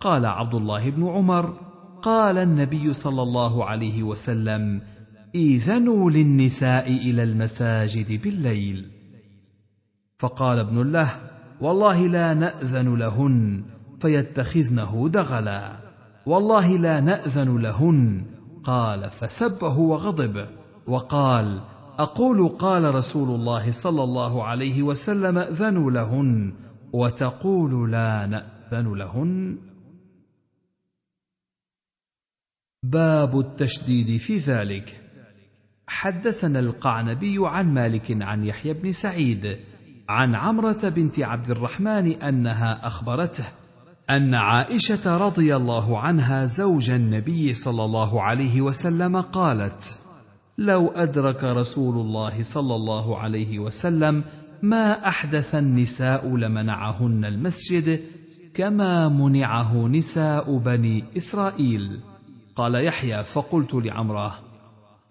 قال 0.00 0.26
عبد 0.26 0.54
الله 0.54 0.90
بن 0.90 1.08
عمر 1.08 1.54
قال 2.02 2.38
النبي 2.38 2.92
صلى 2.92 3.22
الله 3.22 3.64
عليه 3.64 4.02
وسلم 4.02 4.82
إذنوا 5.34 6.10
للنساء 6.10 6.92
إلى 6.92 7.22
المساجد 7.22 8.22
بالليل. 8.22 8.90
فقال 10.18 10.58
ابن 10.58 10.92
له 10.92 11.10
والله 11.60 12.06
لا 12.06 12.34
نأذن 12.34 12.94
لهن 12.94 13.64
فيتخذنه 14.00 15.08
دغلا. 15.08 15.72
والله 16.26 16.76
لا 16.76 17.00
نأذن 17.00 17.58
لهن. 17.58 18.26
قال 18.64 19.10
فسبه 19.10 19.78
وغضب. 19.78 20.46
وقال 20.86 21.60
أقول 21.98 22.48
قال 22.48 22.94
رسول 22.94 23.40
الله 23.40 23.70
صلى 23.72 24.02
الله 24.02 24.44
عليه 24.44 24.82
وسلم 24.82 25.38
اذنوا 25.38 25.90
لهن 25.90 26.54
وتقول 26.92 27.92
لا 27.92 28.26
نأذن 28.26 28.94
لهن. 28.94 29.58
باب 32.82 33.38
التشديد 33.40 34.20
في 34.20 34.36
ذلك. 34.36 35.04
حدثنا 35.86 36.60
القعنبي 36.60 37.36
عن 37.38 37.74
مالك 37.74 38.22
عن 38.22 38.44
يحيى 38.44 38.72
بن 38.72 38.92
سعيد 38.92 39.58
عن 40.08 40.34
عمرة 40.34 40.88
بنت 40.88 41.20
عبد 41.20 41.50
الرحمن 41.50 42.22
أنها 42.22 42.86
أخبرته 42.86 43.46
أن 44.10 44.34
عائشة 44.34 45.16
رضي 45.16 45.56
الله 45.56 45.98
عنها 45.98 46.46
زوج 46.46 46.90
النبي 46.90 47.54
صلى 47.54 47.84
الله 47.84 48.22
عليه 48.22 48.60
وسلم 48.60 49.20
قالت 49.20 49.98
لو 50.58 50.88
أدرك 50.88 51.44
رسول 51.44 51.94
الله 51.94 52.42
صلى 52.42 52.74
الله 52.74 53.18
عليه 53.18 53.58
وسلم 53.58 54.24
ما 54.62 55.08
أحدث 55.08 55.54
النساء 55.54 56.36
لمنعهن 56.36 57.24
المسجد 57.24 58.00
كما 58.54 59.08
منعه 59.08 59.88
نساء 59.88 60.58
بني 60.58 61.04
إسرائيل. 61.16 62.00
قال 62.56 62.84
يحيى 62.84 63.24
فقلت 63.24 63.74
لعمره 63.74 64.38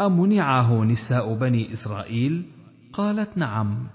أمنعه 0.02 0.84
نساء 0.84 1.34
بني 1.34 1.74
إسرائيل؟ 1.74 2.52
قالت 2.94 3.38
نعم. 3.38 3.88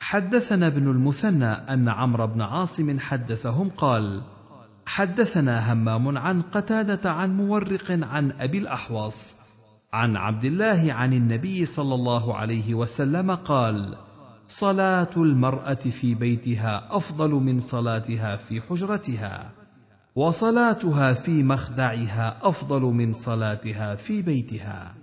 حدثنا 0.00 0.66
ابن 0.66 0.90
المثنى 0.90 1.46
أن 1.46 1.88
عمرو 1.88 2.26
بن 2.26 2.42
عاصم 2.42 2.98
حدثهم 2.98 3.70
قال 3.70 4.22
حدثنا 4.88 5.72
همام 5.72 6.18
عن 6.18 6.42
قتادة 6.42 7.10
عن 7.10 7.36
مورق 7.36 7.90
عن 7.90 8.32
أبي 8.32 8.58
الاحوص 8.58 9.34
عن 9.92 10.16
عبد 10.16 10.44
الله 10.44 10.92
عن 10.92 11.12
النبي 11.12 11.64
صلى 11.64 11.94
الله 11.94 12.36
عليه 12.36 12.74
وسلم 12.74 13.34
قال 13.34 13.96
صلاة 14.46 15.10
المرأة 15.16 15.74
في 15.74 16.14
بيتها 16.14 16.96
أفضل 16.96 17.30
من 17.30 17.60
صلاتها 17.60 18.36
في 18.36 18.60
حجرتها 18.60 19.50
وصلاتها 20.16 21.12
في 21.12 21.42
مخدعها 21.42 22.38
أفضل 22.42 22.82
من 22.82 23.12
صلاتها 23.12 23.94
في 23.94 24.22
بيتها. 24.22 24.94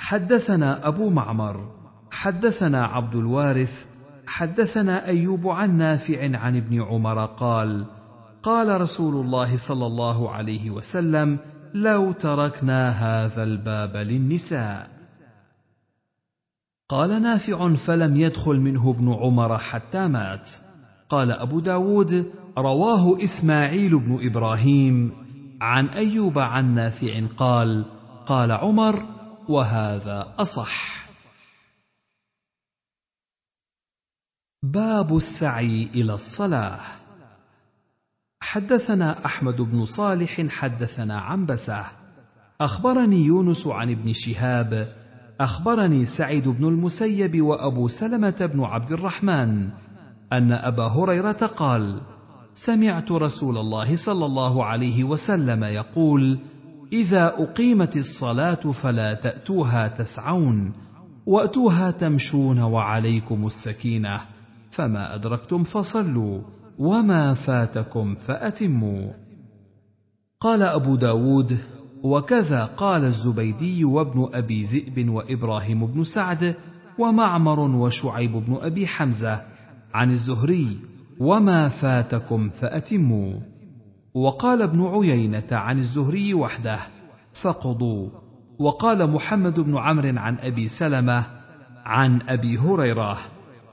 حدثنا 0.00 0.88
أبو 0.88 1.10
معمر 1.10 1.80
حدثنا 2.10 2.84
عبد 2.84 3.16
الوارث 3.16 3.89
حدثنا 4.30 5.06
أيوب 5.06 5.48
عن 5.48 5.76
نافع 5.76 6.38
عن 6.38 6.56
ابن 6.56 6.82
عمر 6.82 7.26
قال 7.26 7.84
قال 8.42 8.80
رسول 8.80 9.26
الله 9.26 9.56
صلى 9.56 9.86
الله 9.86 10.30
عليه 10.30 10.70
وسلم 10.70 11.38
لو 11.74 12.12
تركنا 12.12 12.90
هذا 12.90 13.42
الباب 13.42 13.96
للنساء. 13.96 14.90
قال 16.88 17.22
نافع 17.22 17.74
فلم 17.74 18.16
يدخل 18.16 18.60
منه 18.60 18.90
ابن 18.90 19.12
عمر 19.12 19.58
حتى 19.58 20.08
مات. 20.08 20.50
قال 21.08 21.32
أبو 21.32 21.60
داود 21.60 22.32
رواه 22.58 23.24
إسماعيل 23.24 23.98
بن 23.98 24.18
إبراهيم. 24.26 25.12
عن 25.60 25.86
أيوب 25.86 26.38
عن 26.38 26.74
نافع 26.74 27.26
قال 27.36 27.84
قال 28.26 28.52
عمر 28.52 29.06
وهذا 29.48 30.34
أصح. 30.38 30.99
باب 34.62 35.16
السعي 35.16 35.88
إلى 35.94 36.14
الصلاة. 36.14 36.78
حدثنا 38.42 39.24
أحمد 39.24 39.60
بن 39.60 39.84
صالح 39.84 40.46
حدثنا 40.48 41.20
عنبسة. 41.20 41.84
أخبرني 42.60 43.24
يونس 43.24 43.66
عن 43.66 43.90
ابن 43.90 44.12
شهاب. 44.12 44.88
أخبرني 45.40 46.04
سعيد 46.04 46.48
بن 46.48 46.64
المسيب 46.64 47.42
وأبو 47.42 47.88
سلمة 47.88 48.50
بن 48.54 48.64
عبد 48.64 48.92
الرحمن 48.92 49.70
أن 50.32 50.52
أبا 50.52 50.86
هريرة 50.86 51.46
قال 51.56 52.00
سمعت 52.54 53.12
رسول 53.12 53.58
الله 53.58 53.96
صلى 53.96 54.26
الله 54.26 54.64
عليه 54.64 55.04
وسلم 55.04 55.64
يقول 55.64 56.38
إذا 56.92 57.26
أقيمت 57.26 57.96
الصلاة 57.96 58.54
فلا 58.54 59.14
تأتوها 59.14 59.88
تسعون 59.88 60.72
وأتوها 61.26 61.90
تمشون 61.90 62.60
وعليكم 62.60 63.46
السكينة. 63.46 64.20
فما 64.70 65.14
أدركتم 65.14 65.64
فصلوا 65.64 66.42
وما 66.78 67.34
فاتكم 67.34 68.14
فأتموا. 68.14 69.12
قال 70.40 70.62
أبو 70.62 70.96
داود 70.96 71.58
وكذا 72.02 72.64
قال 72.64 73.04
الزبيدي 73.04 73.84
وابن 73.84 74.28
أبي 74.34 74.64
ذئب 74.64 75.08
وإبراهيم 75.08 75.86
بن 75.86 76.04
سعد 76.04 76.54
ومعمر 76.98 77.60
وشعيب 77.60 78.32
بن 78.32 78.58
أبي 78.62 78.86
حمزة 78.86 79.42
عن 79.94 80.10
الزهري 80.10 80.78
وما 81.20 81.68
فاتكم 81.68 82.48
فأتموا. 82.48 83.40
وقال 84.14 84.62
ابن 84.62 84.82
عيينة 84.82 85.48
عن 85.52 85.78
الزهري 85.78 86.34
وحده 86.34 86.78
فقضوا. 87.32 88.10
وقال 88.58 89.10
محمد 89.10 89.60
بن 89.60 89.76
عمرو 89.76 90.18
عن 90.18 90.38
أبي 90.38 90.68
سلمة 90.68 91.26
عن 91.84 92.22
أبي 92.28 92.58
هريرة 92.58 93.18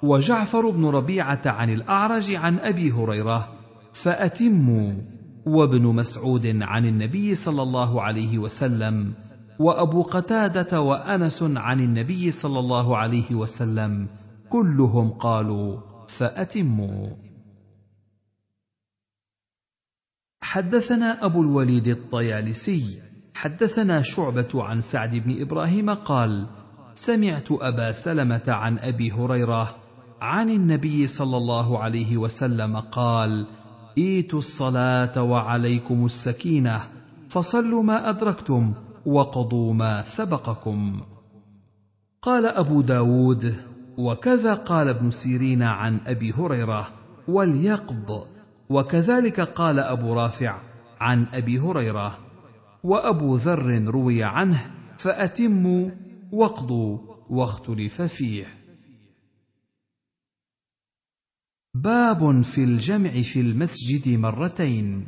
وجعفر 0.04 0.70
بن 0.70 0.86
ربيعة 0.86 1.42
عن 1.46 1.70
الأعرج 1.70 2.36
عن 2.36 2.60
أبي 2.60 2.92
هريرة 2.92 3.54
فاتموا 3.94 4.94
وابن 5.46 5.82
مسعود 5.82 6.46
عن 6.62 6.86
النبي 6.86 7.36
صلى 7.36 7.62
الله 7.62 8.02
عليه 8.02 8.38
وسلم 8.38 9.14
وأبو 9.60 10.04
قتادة 10.04 10.82
وأنس 10.82 11.44
عن 11.44 11.80
النبي 11.80 12.32
صلى 12.32 12.60
الله 12.60 12.98
عليه 12.98 13.36
وسلم 13.36 14.08
كلهم 14.50 15.10
قالوا 15.10 15.80
فاتموا 16.08 17.08
حدثنا 20.42 21.26
أبو 21.26 21.42
الوليد 21.42 21.88
الطيالسي 21.88 23.02
حدثنا 23.36 24.02
شعبة 24.02 24.50
عن 24.64 24.82
سعد 24.82 25.16
بن 25.16 25.42
إبراهيم 25.42 25.90
قال 25.90 26.48
سمعت 26.94 27.52
أبا 27.52 27.92
سلمة 27.92 28.44
عن 28.48 28.80
أبي 28.80 29.12
هريرة 29.12 29.87
عن 30.22 30.50
النبي 30.50 31.08
صلى 31.08 31.38
الله 31.38 31.80
عليه 31.80 32.18
وسلم 32.18 32.78
قال 32.78 33.48
إيتوا 33.98 34.40
الصلاة 34.40 35.24
وعليكم 35.24 36.06
السكينة 36.06 36.82
فصلوا 37.30 37.84
ما 37.84 38.10
أدركتم 38.10 38.74
وقضوا 39.06 39.74
ما 39.74 40.04
سبقكم. 40.04 41.02
قال 42.22 42.46
أبو 42.46 42.82
داود 42.82 43.56
وكذا 43.98 44.54
قال 44.54 44.90
ابن 44.90 45.12
سيرين 45.12 45.64
عن 45.64 46.00
أبي 46.08 46.32
هريرة 46.32 46.88
وليقض. 47.28 48.28
وكذلك 48.70 49.40
قال 49.40 49.80
أبو 49.80 50.14
رافع 50.14 50.62
عن 51.00 51.28
أبي 51.34 51.60
هريرة 51.60 52.18
وأبو 52.84 53.36
ذر 53.36 53.84
روي 53.88 54.24
عنه 54.24 54.72
فأتموا 54.98 55.90
واقضوا 56.32 56.98
واختلف 57.30 58.02
فيه. 58.02 58.57
باب 61.84 62.42
في 62.42 62.64
الجمع 62.64 63.10
في 63.10 63.42
المسجد 63.42 64.20
مرتين. 64.20 65.08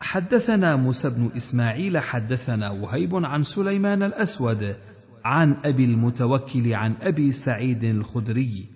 حدثنا 0.00 0.76
موسى 0.76 1.10
بن 1.10 1.30
إسماعيل 1.36 1.98
حدثنا 1.98 2.70
وهيب 2.70 3.14
عن 3.14 3.42
سليمان 3.42 4.02
الأسود 4.02 4.76
عن 5.24 5.56
أبي 5.64 5.84
المتوكل 5.84 6.74
عن 6.74 6.96
أبي 7.02 7.32
سعيد 7.32 7.84
الخدري 7.84 8.66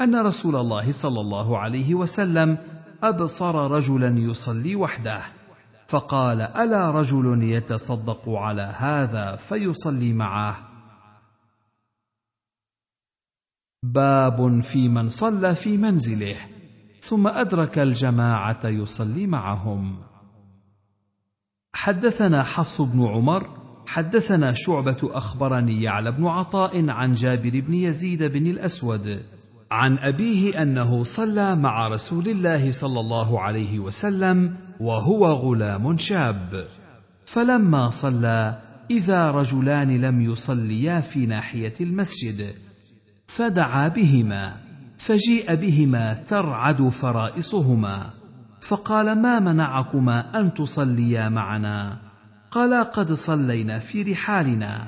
أن 0.00 0.16
رسول 0.26 0.56
الله 0.56 0.92
صلى 0.92 1.20
الله 1.20 1.58
عليه 1.58 1.94
وسلم 1.94 2.58
أبصر 3.02 3.70
رجلا 3.70 4.18
يصلي 4.18 4.76
وحده 4.76 5.22
فقال 5.88 6.40
ألا 6.40 6.90
رجل 6.90 7.42
يتصدق 7.42 8.28
على 8.28 8.74
هذا 8.78 9.36
فيصلي 9.36 10.12
معه؟ 10.12 10.71
باب 13.84 14.60
في 14.60 14.88
من 14.88 15.08
صلى 15.08 15.54
في 15.54 15.76
منزله 15.76 16.36
ثم 17.00 17.26
أدرك 17.26 17.78
الجماعة 17.78 18.66
يصلي 18.68 19.26
معهم. 19.26 19.98
حدثنا 21.74 22.42
حفص 22.42 22.80
بن 22.80 23.06
عمر 23.06 23.46
حدثنا 23.86 24.52
شعبة 24.54 24.96
أخبرني 25.02 25.82
يعلى 25.82 26.12
بن 26.12 26.26
عطاء 26.26 26.90
عن 26.90 27.14
جابر 27.14 27.60
بن 27.60 27.74
يزيد 27.74 28.22
بن 28.22 28.46
الأسود 28.46 29.22
عن 29.70 29.98
أبيه 29.98 30.62
أنه 30.62 31.04
صلى 31.04 31.56
مع 31.56 31.88
رسول 31.88 32.28
الله 32.28 32.70
صلى 32.70 33.00
الله 33.00 33.40
عليه 33.40 33.78
وسلم 33.78 34.56
وهو 34.80 35.26
غلام 35.26 35.98
شاب. 35.98 36.66
فلما 37.26 37.90
صلى 37.90 38.58
إذا 38.90 39.30
رجلان 39.30 40.00
لم 40.00 40.20
يصليا 40.20 41.00
في 41.00 41.26
ناحية 41.26 41.74
المسجد 41.80 42.46
فدعا 43.36 43.88
بهما 43.88 44.56
فجيء 44.98 45.54
بهما 45.54 46.14
ترعد 46.14 46.88
فرائصهما. 46.88 48.10
فقال 48.60 49.22
ما 49.22 49.40
منعكما 49.40 50.40
أن 50.40 50.54
تصليا 50.54 51.28
معنا؟ 51.28 51.98
قالا 52.50 52.82
قد 52.82 53.12
صلينا 53.12 53.78
في 53.78 54.02
رحالنا. 54.02 54.86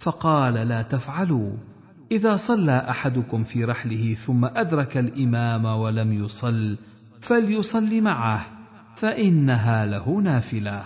فقال 0.00 0.54
لا 0.54 0.82
تفعلوا. 0.82 1.56
إذا 2.12 2.36
صلى 2.36 2.76
أحدكم 2.90 3.44
في 3.44 3.64
رحله 3.64 4.14
ثم 4.14 4.44
أدرك 4.44 4.96
الإمام 4.96 5.64
ولم 5.64 6.12
يصل 6.12 6.76
فليصل 7.20 8.02
معه 8.02 8.46
فإنها 8.96 9.86
له 9.86 10.20
نافلة. 10.20 10.84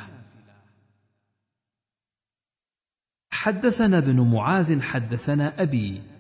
حدثنا 3.31 3.99
ابن 3.99 4.21
معاذ 4.33 4.81
حدثنا 4.81 5.63
أبي 5.63 6.12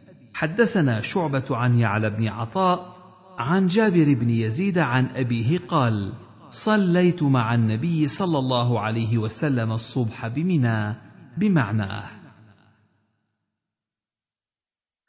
حدثنا 0.42 1.00
شعبة 1.00 1.44
عن 1.50 1.78
يعلى 1.78 2.10
بن 2.10 2.28
عطاء 2.28 2.96
عن 3.38 3.66
جابر 3.66 4.14
بن 4.14 4.30
يزيد 4.30 4.78
عن 4.78 5.06
أبيه 5.06 5.58
قال 5.58 6.12
صليت 6.50 7.22
مع 7.22 7.54
النبي 7.54 8.08
صلى 8.08 8.38
الله 8.38 8.80
عليه 8.80 9.18
وسلم 9.18 9.72
الصبح 9.72 10.26
بمنى 10.26 10.94
بمعناه 11.36 12.10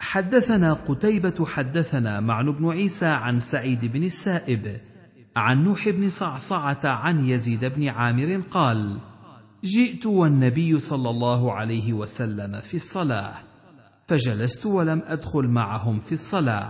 حدثنا 0.01 0.73
قتيبة 0.73 1.45
حدثنا 1.45 2.19
معن 2.19 2.51
بن 2.51 2.69
عيسى 2.69 3.05
عن 3.05 3.39
سعيد 3.39 3.85
بن 3.85 4.03
السائب 4.03 4.77
عن 5.35 5.63
نوح 5.63 5.89
بن 5.89 6.09
صعصعة 6.09 6.81
عن 6.83 7.25
يزيد 7.25 7.65
بن 7.65 7.87
عامر 7.89 8.41
قال: 8.51 8.99
جئت 9.63 10.05
والنبي 10.05 10.79
صلى 10.79 11.09
الله 11.09 11.53
عليه 11.53 11.93
وسلم 11.93 12.59
في 12.61 12.73
الصلاة، 12.73 13.33
فجلست 14.13 14.65
ولم 14.65 15.01
أدخل 15.07 15.47
معهم 15.47 15.99
في 15.99 16.11
الصلاة، 16.11 16.69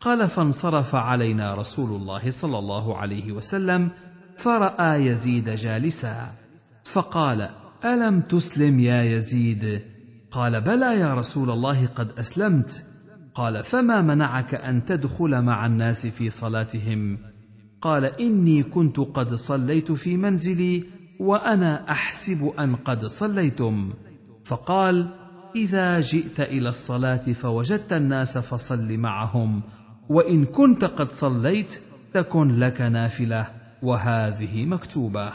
قال 0.00 0.28
فانصرف 0.28 0.94
علينا 0.94 1.54
رسول 1.54 2.00
الله 2.00 2.30
صلى 2.30 2.58
الله 2.58 2.96
عليه 2.96 3.32
وسلم 3.32 3.90
فرأى 4.36 5.06
يزيد 5.06 5.50
جالسا. 5.50 6.32
فقال 6.84 7.48
ألم 7.84 8.20
تسلم 8.20 8.80
يا 8.80 9.02
يزيد؟ 9.02 9.82
قال 10.30 10.60
بلى 10.60 11.00
يا 11.00 11.14
رسول 11.14 11.50
الله 11.50 11.86
قد 11.86 12.18
أسلمت. 12.18 12.86
قال 13.34 13.64
فما 13.64 14.02
منعك 14.02 14.54
أن 14.54 14.84
تدخل 14.84 15.42
مع 15.42 15.66
الناس 15.66 16.06
في 16.06 16.30
صلاتهم؟ 16.30 17.18
قال 17.80 18.04
إني 18.04 18.62
كنت 18.62 19.00
قد 19.00 19.34
صليت 19.34 19.92
في 19.92 20.16
منزلي 20.16 20.84
وأنا 21.20 21.90
أحسب 21.90 22.52
أن 22.58 22.76
قد 22.76 23.06
صليتم. 23.06 23.92
فقال 24.44 25.21
إذا 25.56 26.00
جئت 26.00 26.40
إلى 26.40 26.68
الصلاة 26.68 27.32
فوجدت 27.32 27.92
الناس 27.92 28.38
فصل 28.38 28.98
معهم 28.98 29.62
وإن 30.08 30.44
كنت 30.44 30.84
قد 30.84 31.12
صليت 31.12 31.80
تكن 32.14 32.58
لك 32.58 32.80
نافلة 32.80 33.50
وهذه 33.82 34.66
مكتوبة. 34.66 35.32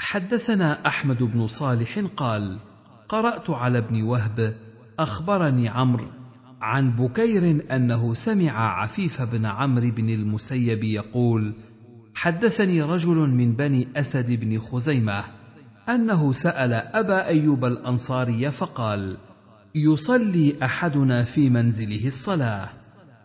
حدثنا 0.00 0.86
أحمد 0.86 1.22
بن 1.22 1.46
صالح 1.46 1.98
قال 2.16 2.58
قرأت 3.08 3.50
على 3.50 3.78
ابن 3.78 4.02
وهب 4.02 4.54
أخبرني 4.98 5.68
عمرو 5.68 6.06
عن 6.60 6.90
بكير 6.90 7.64
أنه 7.76 8.14
سمع 8.14 8.80
عفيف 8.80 9.22
بن 9.22 9.46
عمرو 9.46 9.90
بن 9.90 10.10
المسيب 10.10 10.84
يقول 10.84 11.54
حدثني 12.14 12.82
رجل 12.82 13.16
من 13.16 13.52
بني 13.52 13.88
أسد 13.96 14.32
بن 14.32 14.58
خزيمة 14.58 15.39
أنه 15.94 16.32
سأل 16.32 16.72
أبا 16.72 17.26
أيوب 17.26 17.64
الأنصاري 17.64 18.50
فقال 18.50 19.16
يصلي 19.74 20.56
أحدنا 20.62 21.24
في 21.24 21.50
منزله 21.50 22.06
الصلاة 22.06 22.68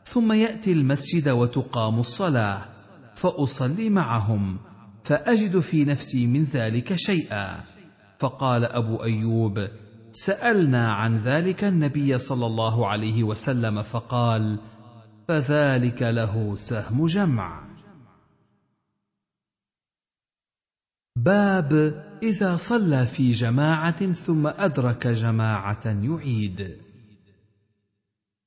ثم 0.03 0.33
يأتي 0.33 0.71
المسجد 0.71 1.29
وتقام 1.29 1.99
الصلاة 1.99 2.61
فأصلي 3.15 3.89
معهم 3.89 4.57
فأجد 5.03 5.59
في 5.59 5.85
نفسي 5.85 6.27
من 6.27 6.43
ذلك 6.43 6.95
شيئا. 6.95 7.59
فقال 8.19 8.65
أبو 8.65 9.03
أيوب 9.03 9.67
سألنا 10.11 10.91
عن 10.91 11.17
ذلك 11.17 11.63
النبي 11.63 12.17
صلى 12.17 12.45
الله 12.45 12.87
عليه 12.87 13.23
وسلم 13.23 13.81
فقال 13.81 14.59
فذلك 15.27 16.01
له 16.01 16.55
سهم 16.55 17.05
جمع. 17.05 17.74
باب 21.17 21.93
إذا 22.23 22.57
صلى 22.57 23.07
في 23.07 23.31
جماعة 23.31 24.13
ثم 24.13 24.47
أدرك 24.47 25.07
جماعة 25.07 25.85
يعيد. 25.85 26.77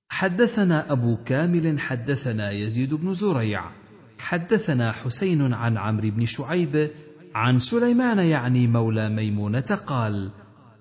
حدثنا 0.08 0.92
أبو 0.92 1.16
كامل 1.26 1.80
حدثنا 1.80 2.50
يزيد 2.50 2.94
بن 2.94 3.14
زريع 3.14 3.70
حدثنا 4.18 4.92
حسين 4.92 5.52
عن 5.52 5.78
عمرو 5.78 6.10
بن 6.10 6.26
شعيب 6.26 6.90
عن 7.34 7.58
سليمان 7.58 8.18
يعني 8.18 8.66
مولى 8.66 9.08
ميمونة 9.08 9.78
قال 9.86 10.30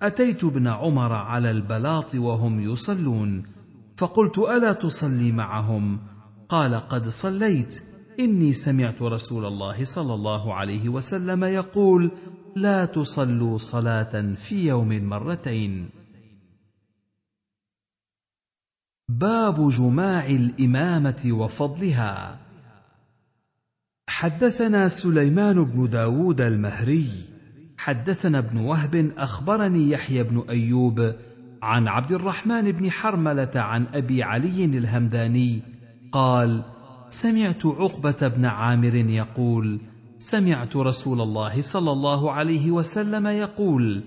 أتيت 0.02 0.44
ابن 0.44 0.68
عمر 0.68 1.14
على 1.14 1.52
البلاط 1.52 2.16
وهم 2.16 2.60
يصلون 2.60 3.44
فقلت 3.98 4.40
ألا 4.40 4.74
تصلي 4.74 5.32
معهم؟ 5.32 6.00
قال 6.50 6.76
قد 6.76 7.08
صليت. 7.08 7.97
إني 8.20 8.54
سمعت 8.54 9.02
رسول 9.02 9.46
الله 9.46 9.84
صلى 9.84 10.14
الله 10.14 10.54
عليه 10.54 10.90
وسلم 10.90 11.44
يقول 11.44 12.12
لا 12.56 12.86
تصلوا 12.86 13.58
صلاة 13.58 14.34
في 14.36 14.68
يوم 14.68 15.04
مرتين. 15.04 15.90
باب 19.10 19.70
جماع 19.70 20.26
الإمامة 20.26 21.32
وفضلها. 21.32 22.40
حدثنا 24.10 24.88
سليمان 24.88 25.64
بن 25.64 25.90
داود 25.90 26.42
المهري. 26.42 27.08
حدثنا 27.78 28.40
ابن 28.40 28.58
وهب 28.58 29.12
أخبرني 29.18 29.90
يحيى 29.90 30.24
بن 30.24 30.46
أيوب 30.50 31.14
عن 31.62 31.88
عبد 31.88 32.12
الرحمن 32.12 32.72
بن 32.72 32.92
حرملة 32.92 33.52
عن 33.56 33.86
أبي 33.94 34.24
علي 34.24 34.66
الهمداني 34.66 35.62
قال 36.12 36.77
سمعت 37.10 37.66
عقبة 37.66 38.28
بن 38.28 38.46
عامر 38.46 38.96
يقول 38.96 39.80
سمعت 40.18 40.76
رسول 40.76 41.22
الله 41.22 41.62
صلى 41.62 41.92
الله 41.92 42.32
عليه 42.32 42.72
وسلم 42.72 43.28
يقول 43.28 44.04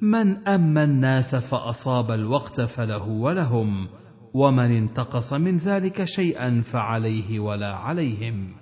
من 0.00 0.48
أما 0.48 0.84
الناس 0.84 1.34
فأصاب 1.34 2.10
الوقت 2.10 2.60
فله 2.60 3.08
ولهم 3.08 3.88
ومن 4.34 4.70
انتقص 4.76 5.32
من 5.32 5.56
ذلك 5.56 6.04
شيئا 6.04 6.60
فعليه 6.60 7.40
ولا 7.40 7.74
عليهم. 7.74 8.54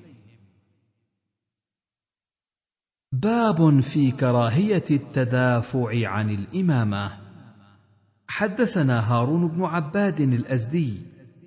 باب 3.13 3.81
في 3.81 4.11
كراهية 4.11 4.85
التدافع 4.91 6.09
عن 6.09 6.31
الإمامة. 6.31 7.19
حدثنا 8.29 9.13
هارون 9.13 9.49
بن 9.49 9.65
عباد 9.65 10.21
الأزدي 10.21 11.01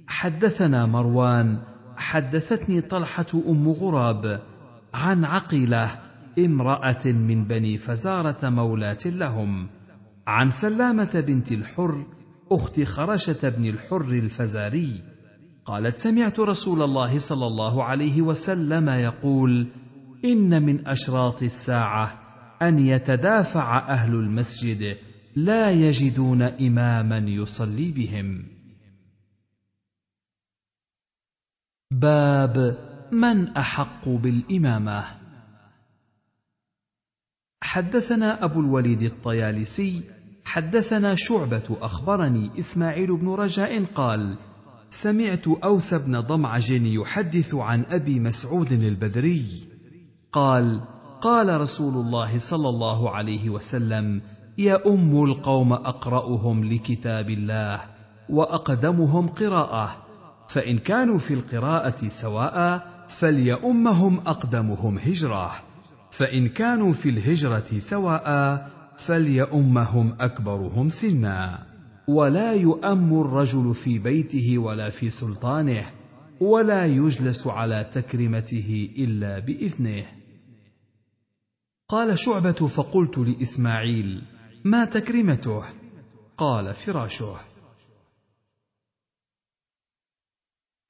حدثنا 0.07 0.85
مروان 0.85 1.74
حدثتني 1.97 2.81
طلحة 2.81 3.25
أم 3.47 3.69
غراب 3.69 4.41
عن 4.93 5.25
عقيلة 5.25 5.99
امرأة 6.39 7.05
من 7.05 7.43
بني 7.43 7.77
فزارة 7.77 8.49
مولاه 8.49 8.97
لهم 9.05 9.67
عن 10.27 10.49
سلامة 10.49 11.23
بنت 11.27 11.51
الحر 11.51 12.05
أخت 12.51 12.83
خرشه 12.83 13.49
بن 13.49 13.65
الحر 13.65 14.01
الفزاري. 14.01 15.01
قالت 15.65 15.97
سمعت 15.97 16.39
رسول 16.39 16.81
الله 16.81 17.17
صلى 17.17 17.47
الله 17.47 17.83
عليه 17.83 18.21
وسلم 18.21 18.89
يقول 18.89 19.67
إن 20.25 20.63
من 20.63 20.87
أشراط 20.87 21.43
الساعة 21.43 22.19
أن 22.61 22.79
يتدافع 22.79 23.87
أهل 23.87 24.13
المسجد 24.13 24.97
لا 25.35 25.71
يجدون 25.71 26.41
إماما 26.41 27.17
يصلي 27.17 27.91
بهم. 27.91 28.54
باب 31.91 32.77
من 33.11 33.47
أحق 33.47 34.09
بالإمامة. 34.09 35.05
حدثنا 37.61 38.43
أبو 38.43 38.59
الوليد 38.59 39.01
الطيالسي 39.01 40.01
حدثنا 40.45 41.15
شعبة 41.15 41.77
أخبرني 41.81 42.59
إسماعيل 42.59 43.17
بن 43.17 43.29
رجاء 43.29 43.83
قال 43.83 44.37
سمعت 44.89 45.47
أوس 45.47 45.93
بن 45.93 46.19
ضمعج 46.19 46.71
يحدث 46.71 47.55
عن 47.55 47.85
أبي 47.89 48.19
مسعود 48.19 48.71
البدري 48.71 49.45
قال 50.31 50.81
قال 51.21 51.61
رسول 51.61 52.05
الله 52.05 52.39
صلى 52.39 52.69
الله 52.69 53.15
عليه 53.15 53.49
وسلم 53.49 54.21
يا 54.57 54.87
أم 54.87 55.23
القوم 55.23 55.73
أقرأهم 55.73 56.63
لكتاب 56.63 57.29
الله 57.29 57.81
وأقدمهم 58.29 59.27
قراءة 59.27 60.04
فإن 60.55 60.77
كانوا 60.77 61.17
في 61.17 61.33
القراءة 61.33 62.07
سواء 62.07 62.87
فليؤمهم 63.07 64.19
أقدمهم 64.19 64.97
هجرة. 64.97 65.51
فإن 66.11 66.47
كانوا 66.47 66.93
في 66.93 67.09
الهجرة 67.09 67.79
سواء 67.79 68.27
فليؤمهم 68.97 70.15
أكبرهم 70.19 70.89
سنا. 70.89 71.59
ولا 72.07 72.53
يؤم 72.53 73.21
الرجل 73.21 73.75
في 73.75 73.99
بيته 73.99 74.57
ولا 74.57 74.89
في 74.89 75.09
سلطانه 75.09 75.85
ولا 76.41 76.85
يجلس 76.85 77.47
على 77.47 77.89
تكرمته 77.93 78.89
إلا 78.97 79.39
بإذنه. 79.39 80.05
قال 81.89 82.19
شعبة 82.19 82.51
فقلت 82.51 83.17
لإسماعيل 83.17 84.21
ما 84.65 84.85
تكرمته؟ 84.85 85.63
قال 86.37 86.73
فراشه. 86.73 87.54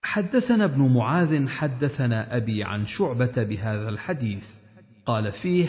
حدثنا 0.06 0.64
ابن 0.66 0.94
معاذ 0.94 1.50
حدثنا 1.50 2.38
أبي 2.38 2.64
عن 2.64 2.86
شعبة 2.86 3.44
بهذا 3.44 3.90
الحديث. 3.90 4.48
قال 5.06 5.32
فيه 5.32 5.68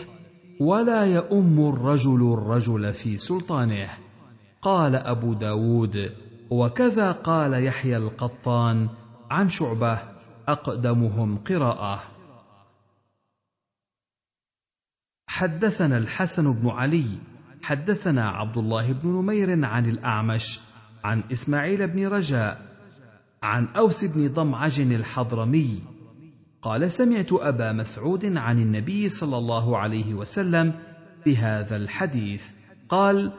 ولا 0.60 1.04
يؤم 1.04 1.68
الرجل 1.68 2.32
الرجل 2.32 2.92
في 2.92 3.16
سلطانه. 3.16 3.90
قال 4.62 4.94
أبو 4.94 5.34
داود 5.34 6.12
وكذا 6.50 7.12
قال 7.12 7.64
يحيى 7.64 7.96
القطان 7.96 8.88
عن 9.30 9.48
شعبة 9.48 9.98
أقدمهم 10.48 11.38
قراءة. 11.38 12.02
حدثنا 15.28 15.98
الحسن 15.98 16.52
بن 16.52 16.68
علي 16.68 17.06
حدثنا 17.62 18.30
عبد 18.30 18.58
الله 18.58 18.92
بن 18.92 19.08
نمير 19.08 19.64
عن 19.64 19.86
الأعمش 19.86 20.60
عن 21.04 21.22
إسماعيل 21.32 21.86
بن 21.86 22.06
رجاء 22.06 22.75
عن 23.46 23.66
أوس 23.76 24.04
بن 24.04 24.28
ضمعج 24.28 24.80
الحضرمي. 24.80 25.82
قال 26.62 26.90
سمعت 26.90 27.32
أبا 27.32 27.72
مسعود 27.72 28.36
عن 28.36 28.58
النبي 28.58 29.08
صلى 29.08 29.38
الله 29.38 29.78
عليه 29.78 30.14
وسلم 30.14 30.72
بهذا 31.26 31.76
الحديث. 31.76 32.44
قال 32.88 33.32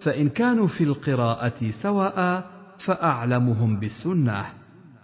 فإن 0.00 0.28
كانوا 0.28 0.66
في 0.66 0.84
القراءة 0.84 1.70
سواء 1.70 2.50
فأعلمهم 2.78 3.80
بالسنة 3.80 4.44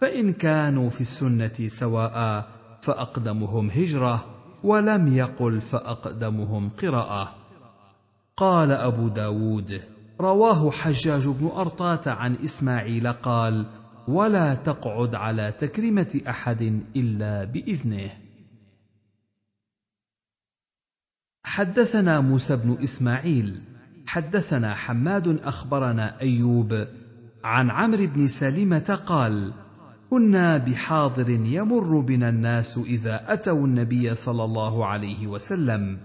فإن 0.01 0.33
كانوا 0.33 0.91
في 0.91 1.01
السنة 1.01 1.67
سواء 1.67 2.49
فأقدمهم 2.83 3.71
هجرة 3.71 4.25
ولم 4.65 5.17
يقل 5.17 5.61
فأقدمهم 5.61 6.71
قراءة. 6.83 7.35
قال 8.37 8.73
أبو 8.73 9.09
داود 9.09 9.81
رواه 10.21 10.71
حجاج 10.71 11.29
بن 11.29 11.47
أرطاة 11.47 12.01
عن 12.07 12.35
إسماعيل 12.35 13.13
قال 13.13 13.80
ولا 14.09 14.55
تقعد 14.55 15.15
على 15.15 15.53
تكريمة 15.53 16.21
أحد 16.29 16.63
إلا 16.97 17.45
بإذنه. 17.45 18.11
حدثنا 21.45 22.21
موسى 22.21 22.57
بن 22.57 22.79
إسماعيل 22.83 23.59
حدثنا 24.07 24.75
حماد 24.75 25.29
أخبرنا 25.45 26.21
أيوب 26.21 26.87
عن 27.45 27.71
عمرو 27.71 28.07
بن 28.07 28.27
سلمة 28.27 28.99
قال 29.07 29.53
كنا 30.11 30.59
بحاضر 30.59 31.31
يمر 31.31 32.01
بنا 32.01 32.29
الناس 32.29 32.79
إذا 32.79 33.33
أتوا 33.33 33.67
النبي 33.67 34.15
صلى 34.15 34.45
الله 34.45 34.87
عليه 34.87 35.27
وسلم 35.27 35.99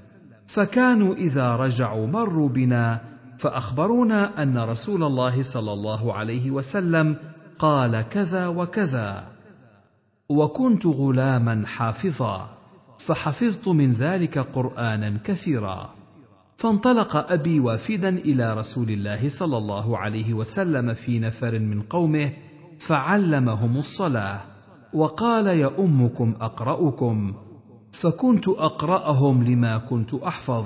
فكانوا 0.47 1.13
إذا 1.15 1.55
رجعوا 1.55 2.07
مروا 2.07 2.49
بنا 2.49 3.01
فأخبرونا 3.37 4.43
أن 4.43 4.57
رسول 4.57 5.03
الله 5.03 5.41
صلى 5.41 5.73
الله 5.73 6.13
عليه 6.13 6.51
وسلم 6.51 7.15
قال 7.59 8.01
كذا 8.09 8.47
وكذا. 8.47 9.27
وكنت 10.29 10.85
غلاما 10.85 11.63
حافظا 11.65 12.49
فحفظت 12.99 13.67
من 13.67 13.93
ذلك 13.93 14.39
قرآنا 14.39 15.17
كثيرا. 15.23 15.89
فانطلق 16.57 17.31
أبي 17.31 17.59
وافدا 17.59 18.09
إلى 18.09 18.53
رسول 18.53 18.89
الله 18.89 19.29
صلى 19.29 19.57
الله 19.57 19.97
عليه 19.97 20.33
وسلم 20.33 20.93
في 20.93 21.19
نفر 21.19 21.59
من 21.59 21.81
قومه 21.81 22.31
فعلمهم 22.79 23.77
الصلاة 23.77 24.41
وقال 24.93 25.47
يؤمكم 25.47 26.33
أقرأكم. 26.41 27.33
فكنت 27.91 28.47
أقرأهم 28.47 29.43
لما 29.43 29.77
كنت 29.77 30.13
أحفظ 30.13 30.65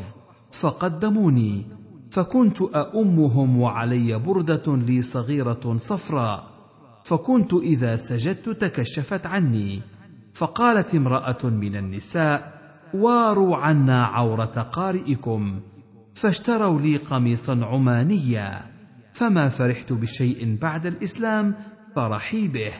فقدموني. 0.52 1.66
فكنت 2.12 2.62
أؤمهم 2.62 3.62
وعلي 3.62 4.20
بردة 4.20 4.64
لي 4.68 5.02
صغيرة 5.02 5.78
صفراء. 5.78 6.59
فكنت 7.10 7.54
إذا 7.54 7.96
سجدت 7.96 8.50
تكشفت 8.50 9.26
عني 9.26 9.82
فقالت 10.34 10.96
امرأة 10.96 11.46
من 11.46 11.76
النساء 11.76 12.62
واروا 12.94 13.56
عنا 13.58 14.04
عورة 14.04 14.46
قارئكم 14.46 15.62
فاشتروا 16.16 16.82
لي 16.82 16.98
قميصا 16.98 17.66
عمانيا 17.66 18.62
فما 19.14 19.50
فرحت 19.50 19.94
بشيء 19.94 20.58
بعد 20.62 20.86
الإسلام 20.86 21.56
فرحي 21.96 22.48
به 22.48 22.74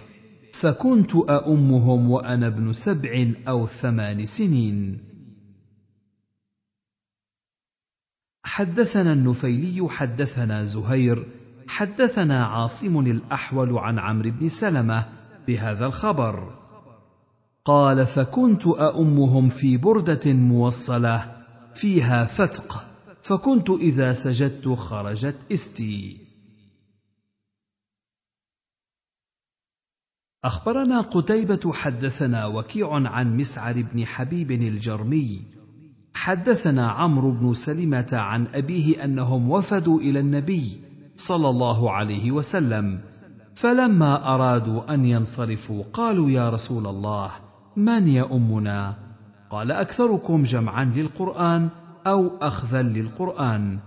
فكنت 0.54 1.16
أؤمهم 1.16 2.12
وأنا 2.12 2.48
ابن 2.48 2.74
سبع 2.74 3.32
أو 3.48 3.68
ثمان 3.68 4.26
سنين. 4.26 5.00
حدثنا 8.44 9.14
النفيلي 9.14 9.90
حدثنا 9.90 10.64
زهير 10.66 11.26
حدثنا 11.70 12.46
عاصم 12.46 13.00
الأحول 13.00 13.78
عن 13.78 14.00
عمرو 14.00 14.32
بن 14.32 14.50
سلمة 14.50 15.10
بهذا 15.48 15.86
الخبر. 15.86 16.56
قال 17.66 18.06
فكنت 18.06 18.68
أؤمهم 18.68 19.50
في 19.50 19.78
بردة 19.78 20.34
موصلة 20.34 21.38
فيها 21.74 22.26
فتق 22.26 22.86
فكنت 23.22 23.70
إذا 23.70 24.14
سجدت 24.14 24.68
خرجت 24.68 25.52
إستي. 25.52 26.18
أخبرنا 30.44 31.02
قتيبة 31.02 31.74
حدثنا 31.74 32.46
وكيع 32.46 32.94
عن 32.94 33.38
مسعر 33.38 33.82
بن 33.94 34.06
حبيب 34.06 34.52
الجرمي 34.52 35.42
حدثنا 36.14 36.92
عمرو 36.92 37.32
بن 37.32 37.54
سلمة 37.54 38.10
عن 38.14 38.48
أبيه 38.48 39.04
أنهم 39.04 39.52
وفدوا 39.52 40.00
إلى 40.00 40.20
النبي 40.20 40.89
صلى 41.20 41.50
الله 41.50 41.92
عليه 41.92 42.32
وسلم. 42.32 43.00
فلما 43.56 44.36
أرادوا 44.36 44.94
أن 44.94 45.06
ينصرفوا 45.06 45.84
قالوا 45.94 46.30
يا 46.30 46.50
رسول 46.50 46.88
الله 46.88 47.32
من 47.78 48.08
يؤمنا؟ 48.08 48.96
قال 49.52 49.72
أكثركم 49.72 50.44
جمعا 50.44 50.86
للقرآن 50.86 51.70
أو 52.08 52.38
اخذا 52.42 52.82
للقرآن. 52.82 53.80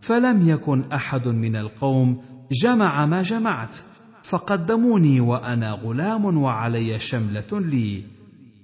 فلم 0.00 0.48
يكن 0.48 0.84
أحد 0.92 1.28
من 1.28 1.56
القوم 1.56 2.20
جمع 2.62 3.06
ما 3.06 3.22
جمعت. 3.22 3.74
فقدموني 4.22 5.20
وأنا 5.20 5.72
غلام 5.72 6.42
وعلي 6.42 6.98
شملة 6.98 7.60
لي. 7.60 8.04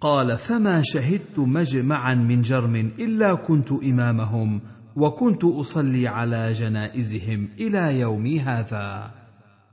قال 0.01 0.39
فما 0.39 0.83
شهدت 0.85 1.39
مجمعا 1.39 2.15
من 2.15 2.43
جرم 2.43 2.77
إلا 2.77 3.35
كنت 3.35 3.73
إمامهم 3.73 4.61
وكنت 4.97 5.45
أصلي 5.45 6.09
على 6.09 6.53
جنائزهم 6.53 7.49
إلى 7.59 8.01
يومي 8.01 8.41
هذا. 8.41 9.11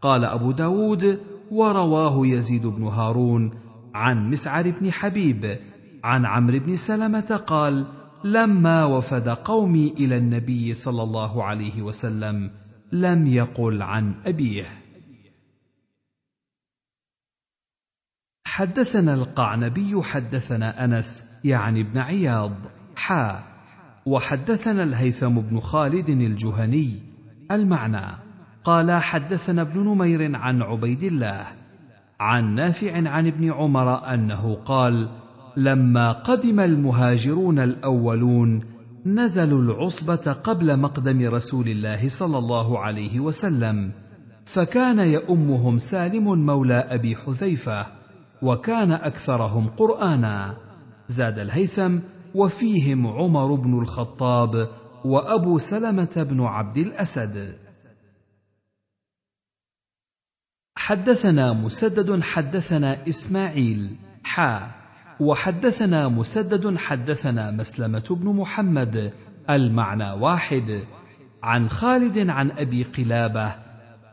قال 0.02 0.26
أبو 0.26 0.52
داود 0.52 1.20
ورواه 1.52 2.28
يزيد 2.28 2.68
بن 2.68 2.84
هارون 2.84 3.52
عن 3.94 4.30
مسعر 4.30 4.72
بن 4.72 4.92
حبيب 4.92 5.60
عن 6.04 6.26
عمرو 6.26 6.60
بن 6.60 6.76
سلمة 6.76 7.42
قال 7.48 7.86
لما 8.24 8.86
وفد 8.86 9.30
قومي 9.30 9.88
إلى 9.88 10.18
النبي 10.18 10.74
صلى 10.74 11.04
الله 11.04 11.44
عليه 11.44 11.82
وسلم 11.82 12.52
لم 12.92 13.28
يقل 13.28 13.82
عن 13.82 14.14
أبيه. 14.26 14.82
حدثنا 18.46 19.14
القعنبي 19.14 20.02
حدثنا 20.04 20.86
أنس 20.86 21.24
يعني 21.44 21.82
ابن 21.82 21.98
عياض 21.98 22.54
حا. 22.96 23.51
وحدثنا 24.06 24.84
الهيثم 24.84 25.30
بن 25.30 25.60
خالد 25.60 26.10
الجهني 26.10 26.94
المعنى. 27.52 28.32
قال 28.64 28.92
حدثنا 28.92 29.62
ابن 29.62 29.80
نمير 29.80 30.36
عن 30.36 30.62
عبيد 30.62 31.04
الله 31.04 31.48
عن 32.20 32.56
نافع 32.56 33.10
عن 33.10 33.28
ابن 33.28 33.52
عمر 33.52 34.14
أنه 34.14 34.56
قال 34.66 35.10
لما 35.58 36.12
قدم 36.12 36.60
المهاجرون 36.60 37.60
الأولون 37.60 38.64
نزلوا 39.06 39.62
العصبة 39.62 40.34
قبل 40.44 40.80
مقدم 40.80 41.34
رسول 41.34 41.68
الله 41.68 42.08
صلى 42.08 42.38
الله 42.38 42.80
عليه 42.80 43.20
وسلم 43.20 43.92
فكان 44.46 45.00
يؤمهم 45.00 45.78
سالم 45.78 46.46
مولى 46.46 46.78
أبي 46.90 47.16
حذيفة 47.16 47.86
وكان 48.42 48.92
أكثرهم 48.92 49.68
قرآنا. 49.68 50.58
زاد 51.08 51.40
الهيثم 51.40 51.98
وفيهم 52.36 53.08
عمر 53.08 53.56
بن 53.56 53.80
الخطاب 53.80 54.70
وأبو 55.06 55.58
سلمة 55.58 56.28
بن 56.30 56.42
عبد 56.42 56.78
الأسد. 56.78 57.58
حدثنا 60.76 61.54
مسدد 61.54 62.22
حدثنا 62.22 63.08
إسماعيل 63.08 63.96
حا 64.24 64.72
وحدثنا 65.20 66.08
مسدد 66.08 66.78
حدثنا 66.78 67.52
مسلمة 67.52 68.18
بن 68.22 68.36
محمد 68.36 69.14
المعنى 69.50 70.12
واحد. 70.12 70.84
عن 71.44 71.70
خالد 71.70 72.30
عن 72.30 72.52
أبي 72.52 72.84
قلابة 72.84 73.56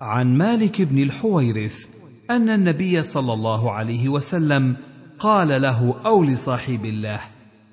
عن 0.00 0.38
مالك 0.38 0.82
بن 0.82 0.98
الحويرث 0.98 1.86
أن 2.30 2.50
النبي 2.50 3.02
صلى 3.02 3.32
الله 3.32 3.72
عليه 3.72 4.08
وسلم 4.08 4.76
قال 5.18 5.62
له 5.62 6.00
أو 6.06 6.24
لصاحب 6.24 6.84
الله. 6.84 7.20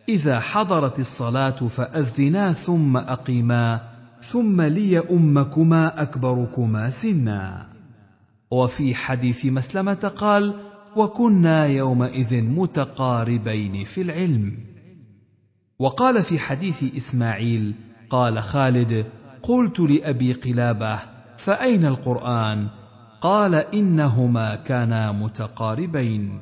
إذا 0.10 0.40
حضرت 0.40 1.00
الصلاة 1.00 1.50
فأذنا 1.50 2.54
ثم 2.54 2.98
أقيما 2.98 3.82
ثم 4.22 4.62
ليؤمكما 4.62 6.02
أكبركما 6.02 6.90
سنا. 6.90 7.68
وفي 8.52 8.96
حديث 8.96 9.46
مسلمة 9.46 10.12
قال 10.16 10.54
وكنا 10.96 11.66
يومئذ 11.66 12.44
متقاربين 12.44 13.84
في 13.84 14.02
العلم 14.02 14.58
وقال 15.80 16.24
في 16.24 16.40
حديث 16.40 16.96
إسماعيل 16.96 17.76
قال 18.10 18.44
خالد 18.44 19.06
قلت 19.44 19.80
لأبي 19.80 20.34
قلابة 20.34 21.00
فأين 21.38 21.86
القرآن؟ 21.86 22.68
قال 23.22 23.56
إنهما 23.56 24.56
كانا 24.56 25.12
متقاربين 25.12 26.40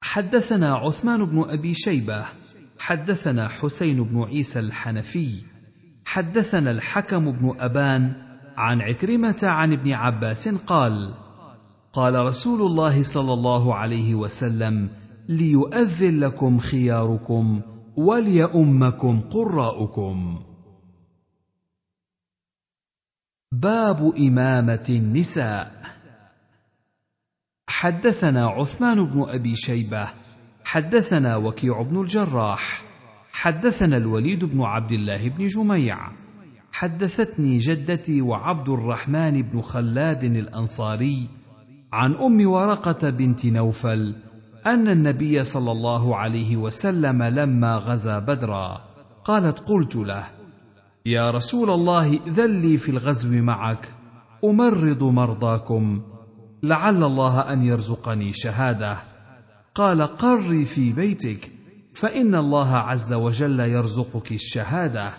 حدثنا 0.00 0.74
عثمان 0.74 1.24
بن 1.24 1.44
أبي 1.48 1.74
شيبة 1.74 2.24
حدثنا 2.78 3.48
حسين 3.48 4.04
بن 4.04 4.22
عيسى 4.22 4.58
الحنفي 4.58 5.42
حدثنا 6.04 6.70
الحكم 6.70 7.32
بن 7.32 7.56
أبان 7.60 8.12
عن 8.56 8.80
عكرمة 8.80 9.40
عن 9.42 9.72
ابن 9.72 9.92
عباس 9.92 10.48
قال 10.48 11.14
قال 11.92 12.14
رسول 12.14 12.60
الله 12.60 13.02
صلى 13.02 13.32
الله 13.32 13.74
عليه 13.74 14.14
وسلم 14.14 14.90
ليؤذن 15.28 16.20
لكم 16.20 16.58
خياركم 16.58 17.60
وليؤمكم 17.96 19.20
قراؤكم. 19.20 20.42
باب 23.52 24.14
إمامة 24.18 24.86
النساء. 24.90 25.77
حدثنا 27.78 28.46
عثمان 28.46 29.04
بن 29.04 29.24
أبي 29.28 29.56
شيبة 29.56 30.08
حدثنا 30.64 31.36
وكيع 31.36 31.82
بن 31.82 32.00
الجراح 32.00 32.82
حدثنا 33.32 33.96
الوليد 33.96 34.44
بن 34.44 34.62
عبد 34.62 34.92
الله 34.92 35.28
بن 35.28 35.46
جميع 35.46 35.98
حدثتني 36.72 37.58
جدتي 37.58 38.22
وعبد 38.22 38.68
الرحمن 38.68 39.42
بن 39.42 39.60
خلاد 39.60 40.24
الأنصاري 40.24 41.28
عن 41.92 42.14
أم 42.14 42.50
ورقة 42.50 43.10
بنت 43.10 43.46
نوفل 43.46 44.14
أن 44.66 44.88
النبي 44.88 45.44
صلى 45.44 45.72
الله 45.72 46.16
عليه 46.16 46.56
وسلم 46.56 47.22
لما 47.22 47.76
غزا 47.76 48.18
بدرا 48.18 48.80
قالت 49.24 49.58
قلت 49.58 49.96
له 49.96 50.24
يا 51.06 51.30
رسول 51.30 51.70
الله 51.70 52.18
ذل 52.28 52.50
لي 52.50 52.76
في 52.76 52.88
الغزو 52.88 53.42
معك 53.42 53.88
أمرض 54.44 55.02
مرضاكم 55.04 56.02
لعل 56.62 57.04
الله 57.04 57.52
أن 57.52 57.62
يرزقني 57.62 58.32
شهادة. 58.32 58.96
قال 59.74 60.02
قري 60.02 60.64
في 60.64 60.92
بيتك 60.92 61.50
فإن 61.94 62.34
الله 62.34 62.76
عز 62.76 63.12
وجل 63.12 63.60
يرزقك 63.60 64.32
الشهادة. 64.32 65.10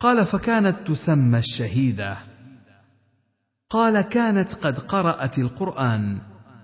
قال 0.00 0.26
فكانت 0.26 0.76
تسمى 0.86 1.38
الشهيدة. 1.38 2.16
قال 3.70 4.00
كانت 4.00 4.54
قد 4.54 4.78
قرأت 4.78 5.38
القرآن 5.38 6.18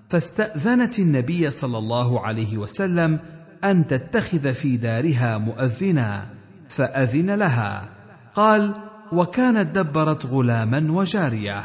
فاستأذنت 0.09 0.99
النبي 0.99 1.51
صلى 1.51 1.79
الله 1.79 2.27
عليه 2.27 2.59
وسلم 2.59 3.19
أن 3.65 3.87
تتخذ 3.87 4.55
في 4.55 4.77
دارها 4.77 5.39
مؤذنا 5.39 6.27
فأذن 6.69 7.31
لها. 7.31 7.89
قال 8.35 8.75
وكانت 9.13 9.79
دبرت 9.79 10.27
غلاما 10.27 10.93
وجارية. 10.93 11.65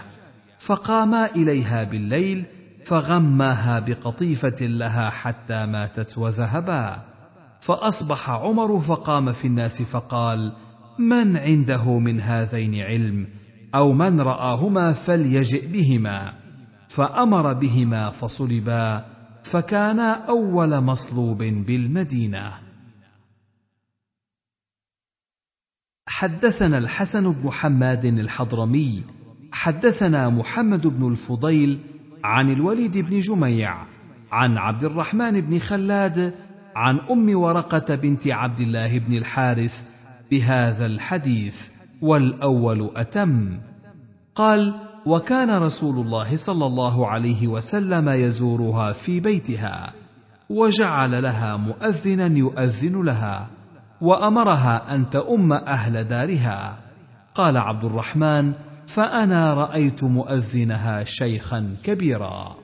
فقاما 0.65 1.35
إليها 1.35 1.83
بالليل 1.83 2.45
فغماها 2.85 3.79
بقطيفة 3.79 4.65
لها 4.65 5.09
حتى 5.09 5.65
ماتت 5.65 6.17
وذهبا. 6.17 7.05
فأصبح 7.61 8.29
عمر 8.29 8.79
فقام 8.79 9.31
في 9.31 9.47
الناس 9.47 9.81
فقال 9.81 10.53
من 10.99 11.37
عنده 11.37 11.99
من 11.99 12.21
هذين 12.21 12.81
علم؟ 12.81 13.27
أو 13.75 13.93
من 13.93 14.21
رآهما 14.21 14.91
فليجئ 14.91 15.67
بهما. 15.67 16.33
فأمر 16.89 17.53
بهما 17.53 18.09
فصلبا 18.09 19.05
فكانا 19.43 20.25
أول 20.29 20.81
مصلوب 20.81 21.37
بالمدينة. 21.43 22.53
حدثنا 26.07 26.77
الحسن 26.77 27.31
بن 27.31 27.51
حماد 27.51 28.05
الحضرمي 28.05 29.03
حدثنا 29.55 30.29
محمد 30.29 30.87
بن 30.87 31.11
الفضيل 31.11 31.79
عن 32.23 32.49
الوليد 32.49 32.97
بن 32.97 33.19
جميع 33.19 33.85
عن 34.31 34.57
عبد 34.57 34.83
الرحمن 34.83 35.41
بن 35.41 35.59
خلاد 35.59 36.33
عن 36.75 36.99
أم 36.99 37.37
ورقة 37.37 37.95
بنت 37.95 38.27
عبد 38.27 38.59
الله 38.59 38.99
بن 38.99 39.13
الحارث 39.13 39.83
بهذا 40.31 40.85
الحديث 40.85 41.69
والأول 42.01 42.91
أتم. 42.95 43.59
قال 44.35 44.73
وكان 45.05 45.49
رسول 45.49 46.05
الله 46.05 46.35
صلى 46.35 46.65
الله 46.65 47.07
عليه 47.07 47.47
وسلم 47.47 48.09
يزورها 48.09 48.93
في 48.93 49.19
بيتها 49.19 49.93
وجعل 50.49 51.23
لها 51.23 51.57
مؤذنا 51.57 52.37
يؤذن 52.37 53.01
لها 53.01 53.47
وأمرها 54.01 54.95
أن 54.95 55.09
تؤم 55.09 55.53
أهل 55.53 56.03
دارها. 56.03 56.77
قال 57.35 57.57
عبد 57.57 57.85
الرحمن 57.85 58.53
فأنا 58.95 59.53
رأيت 59.53 60.03
مؤذنها 60.03 61.03
شيخا 61.03 61.75
كبيرا. 61.83 62.55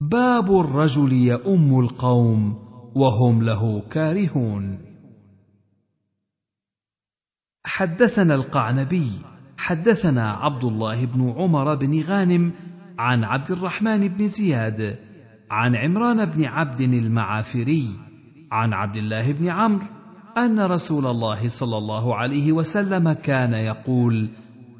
باب 0.00 0.50
الرجل 0.60 1.12
يؤم 1.12 1.80
القوم 1.80 2.54
وهم 2.94 3.42
له 3.42 3.82
كارهون. 3.90 4.78
حدثنا 7.64 8.34
القعنبي 8.34 9.10
حدثنا 9.58 10.30
عبد 10.30 10.64
الله 10.64 11.06
بن 11.06 11.30
عمر 11.30 11.74
بن 11.74 12.02
غانم 12.02 12.52
عن 12.98 13.24
عبد 13.24 13.50
الرحمن 13.50 14.08
بن 14.08 14.26
زياد 14.26 14.98
عن 15.50 15.76
عمران 15.76 16.24
بن 16.24 16.44
عبد 16.44 16.80
المعافري 16.80 17.88
عن 18.52 18.72
عبد 18.72 18.96
الله 18.96 19.32
بن 19.32 19.48
عمرو 19.48 20.01
أن 20.38 20.60
رسول 20.60 21.06
الله 21.06 21.48
صلى 21.48 21.78
الله 21.78 22.16
عليه 22.16 22.52
وسلم 22.52 23.12
كان 23.12 23.54
يقول 23.54 24.28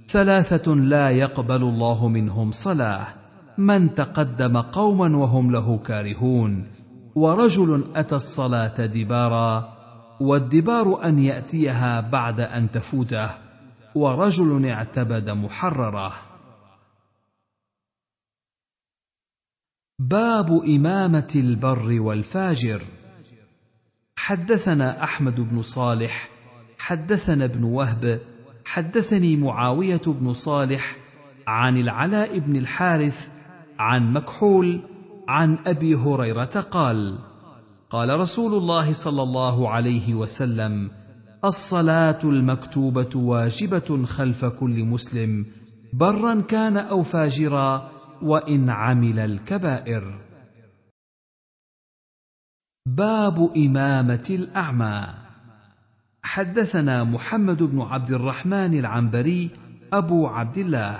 ثلاثة 0.09 0.75
لا 0.75 1.11
يقبل 1.11 1.63
الله 1.63 2.09
منهم 2.09 2.53
صلاة 2.53 3.07
من 3.59 3.95
تقدم 3.95 4.57
قوما 4.57 5.17
وهم 5.17 5.51
له 5.51 5.79
كارهون 5.79 6.67
ورجل 7.15 7.85
أتى 7.97 8.15
الصلاة 8.15 8.87
دبارا 8.87 9.73
والدبار 10.21 11.05
أن 11.05 11.19
يأتيها 11.19 12.01
بعد 12.01 12.41
أن 12.41 12.71
تفوته 12.71 13.31
ورجل 13.95 14.67
اعتبد 14.67 15.31
محرره. 15.31 16.13
باب 19.99 20.63
إمامة 20.77 21.33
البر 21.37 22.01
والفاجر. 22.01 22.83
حدثنا 24.17 25.05
أحمد 25.05 25.41
بن 25.41 25.63
صالح 25.63 26.29
حدثنا 26.79 27.45
ابن 27.45 27.65
وهب 27.65 28.21
حدثني 28.65 29.37
معاوية 29.37 30.03
بن 30.07 30.33
صالح 30.33 30.97
عن 31.47 31.77
العلاء 31.77 32.39
بن 32.39 32.57
الحارث 32.57 33.29
عن 33.79 34.13
مكحول 34.13 34.81
عن 35.29 35.59
أبي 35.67 35.95
هريرة 35.95 36.67
قال 36.71 37.19
قال 37.91 38.21
رسول 38.21 38.55
الله 38.55 38.93
صلى 38.93 39.23
الله 39.23 39.69
عليه 39.69 40.15
وسلم 40.15 40.91
الصلاة 41.45 42.19
المكتوبة 42.25 43.11
واجبة 43.15 44.05
خلف 44.07 44.45
كل 44.45 44.85
مسلم 44.85 45.47
برا 45.93 46.41
كان 46.41 46.77
أو 46.77 47.03
فاجرا 47.03 47.91
وإن 48.23 48.71
عمل 48.71 49.19
الكبائر. 49.19 50.22
باب 52.87 53.53
إمامة 53.57 54.27
الأعمى. 54.31 55.07
حدثنا 56.23 57.05
محمد 57.05 57.63
بن 57.63 57.81
عبد 57.81 58.11
الرحمن 58.11 58.75
العنبري 58.75 59.51
أبو 59.93 60.27
عبد 60.27 60.59
الله. 60.59 60.99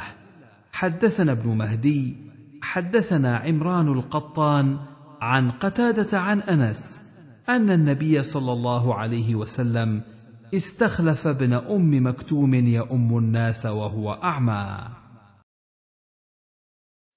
حدثنا 0.73 1.33
ابن 1.33 1.57
مهدي. 1.57 2.17
حدثنا 2.63 3.37
عمران 3.37 3.89
القطان 3.89 4.79
عن 5.21 5.51
قتادة 5.51 6.19
عن 6.19 6.41
أنس 6.41 7.01
أن 7.49 7.71
النبي 7.71 8.23
صلى 8.23 8.53
الله 8.53 8.95
عليه 8.95 9.35
وسلم 9.35 10.03
استخلف 10.55 11.27
ابن 11.27 11.53
أم 11.53 12.07
مكتوم 12.07 12.55
يؤم 12.55 13.19
الناس 13.19 13.67
وهو 13.67 14.13
أعمى. 14.13 14.89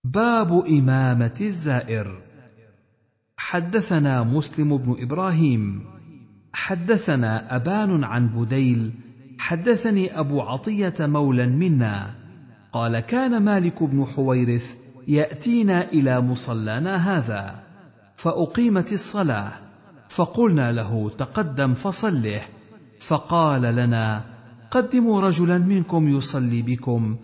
باب 0.04 0.66
إمامة 0.66 1.38
الزائر. 1.42 2.25
حدثنا 3.38 4.24
مسلم 4.24 4.78
بن 4.78 4.96
إبراهيم 5.00 5.84
حدثنا 6.54 7.56
أبان 7.56 8.04
عن 8.04 8.28
بديل 8.28 8.92
حدثني 9.40 10.20
أبو 10.20 10.42
عطية 10.42 10.94
مولى 11.00 11.48
منا 11.48 12.16
قال 12.72 13.00
كان 13.00 13.44
مالك 13.44 13.84
بن 13.84 14.06
حويرث 14.06 14.76
يأتينا 15.08 15.90
إلى 15.90 16.22
مصلانا 16.22 16.96
هذا 16.96 17.64
فأقيمت 18.16 18.94
الصلاة 18.94 19.52
فقلنا 20.10 20.72
له 20.72 21.10
تقدم 21.18 21.74
فصله 21.74 22.42
فقال 23.00 23.62
لنا 23.62 24.26
قدموا 24.72 25.22
رجلا 25.22 25.58
منكم 25.58 26.10
يصلي 26.18 26.62
بكم 26.62 27.18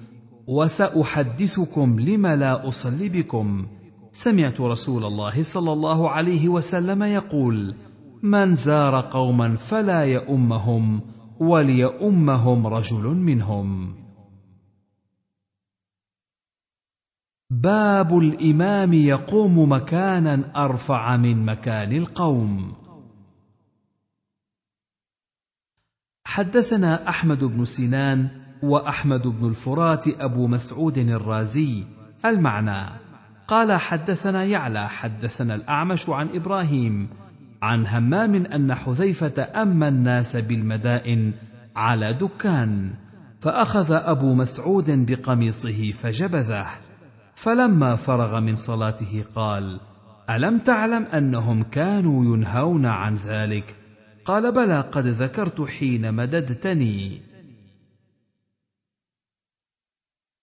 وسأحدثكم 0.48 2.00
لم 2.00 2.28
لا 2.28 2.68
أصلي 2.68 3.10
بكم. 3.10 3.68
سمعت 4.12 4.62
رسول 4.62 5.06
الله 5.06 5.44
صلى 5.44 5.74
الله 5.74 6.10
عليه 6.10 6.50
وسلم 6.50 7.04
يقول 7.04 7.76
من 8.24 8.56
زار 8.56 9.02
قوما 9.02 9.56
فلا 9.56 10.04
يؤمهم 10.06 11.02
وليؤمهم 11.40 12.68
رجل 12.68 13.04
منهم. 13.04 13.96
باب 17.50 18.18
الإمام 18.18 18.94
يقوم 18.94 19.72
مكانا 19.72 20.66
أرفع 20.66 21.18
من 21.18 21.46
مكان 21.46 21.92
القوم. 21.92 22.74
حدثنا 26.26 27.10
أحمد 27.10 27.44
بن 27.44 27.66
سنان 27.66 28.30
وأحمد 28.64 29.28
بن 29.28 29.48
الفرات 29.48 30.08
أبو 30.08 30.48
مسعود 30.48 30.98
الرازي 30.98 31.84
المعنى 32.26 33.01
قال 33.52 33.72
حدثنا 33.72 34.44
يعلى 34.44 34.90
حدثنا 34.90 35.56
الأعمش 35.56 36.10
عن 36.10 36.30
إبراهيم 36.34 37.10
عن 37.62 37.88
همام 37.88 38.36
أن 38.36 38.76
حذيفة 38.76 39.62
اما 39.62 39.88
الناس 39.88 40.36
بالمدائن 40.36 41.34
على 41.76 42.14
دكان 42.14 42.94
فأخذ 43.42 43.92
أبو 43.92 44.34
مسعود 44.34 45.12
بقميصه 45.12 45.92
فجبذه 45.92 46.68
فلما 47.36 47.96
فرغ 47.96 48.40
من 48.40 48.56
صلاته 48.56 49.26
قال 49.36 49.80
ألم 50.30 50.60
تعلم 50.60 51.04
أنهم 51.04 51.64
كانوا 51.64 52.36
ينهون 52.36 52.86
عن 52.86 53.16
ذلك؟ 53.16 53.76
قال 54.26 54.52
بلى 54.52 54.82
قد 54.82 55.08
ذكرت 55.08 55.62
حين 55.62 56.14
مددتني. 56.14 57.22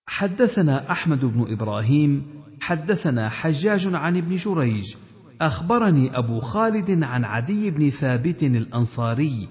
حدثنا 0.06 0.90
أحمد 0.90 1.24
بن 1.24 1.52
إبراهيم 1.52 2.37
حدثنا 2.60 3.28
حجاج 3.28 3.94
عن 3.94 4.16
ابن 4.16 4.36
جريج 4.36 4.94
أخبرني 5.40 6.18
أبو 6.18 6.40
خالد 6.40 7.02
عن 7.02 7.24
عدي 7.24 7.70
بن 7.70 7.90
ثابت 7.90 8.42
الأنصاري 8.42 9.48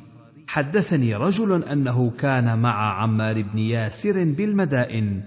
حدثني 0.47 1.15
رجل 1.15 1.63
أنه 1.63 2.11
كان 2.11 2.59
مع 2.59 3.01
عمار 3.01 3.41
بن 3.41 3.59
ياسر 3.59 4.23
بالمدائن 4.37 5.23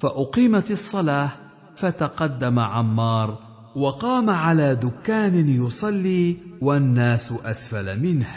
فأقيمت 0.00 0.70
الصلاة 0.70 1.30
فتقدم 1.76 2.58
عمار 2.58 3.38
وقام 3.76 4.30
على 4.30 4.74
دكان 4.74 5.48
يصلي 5.48 6.36
والناس 6.60 7.32
أسفل 7.32 8.00
منه. 8.00 8.28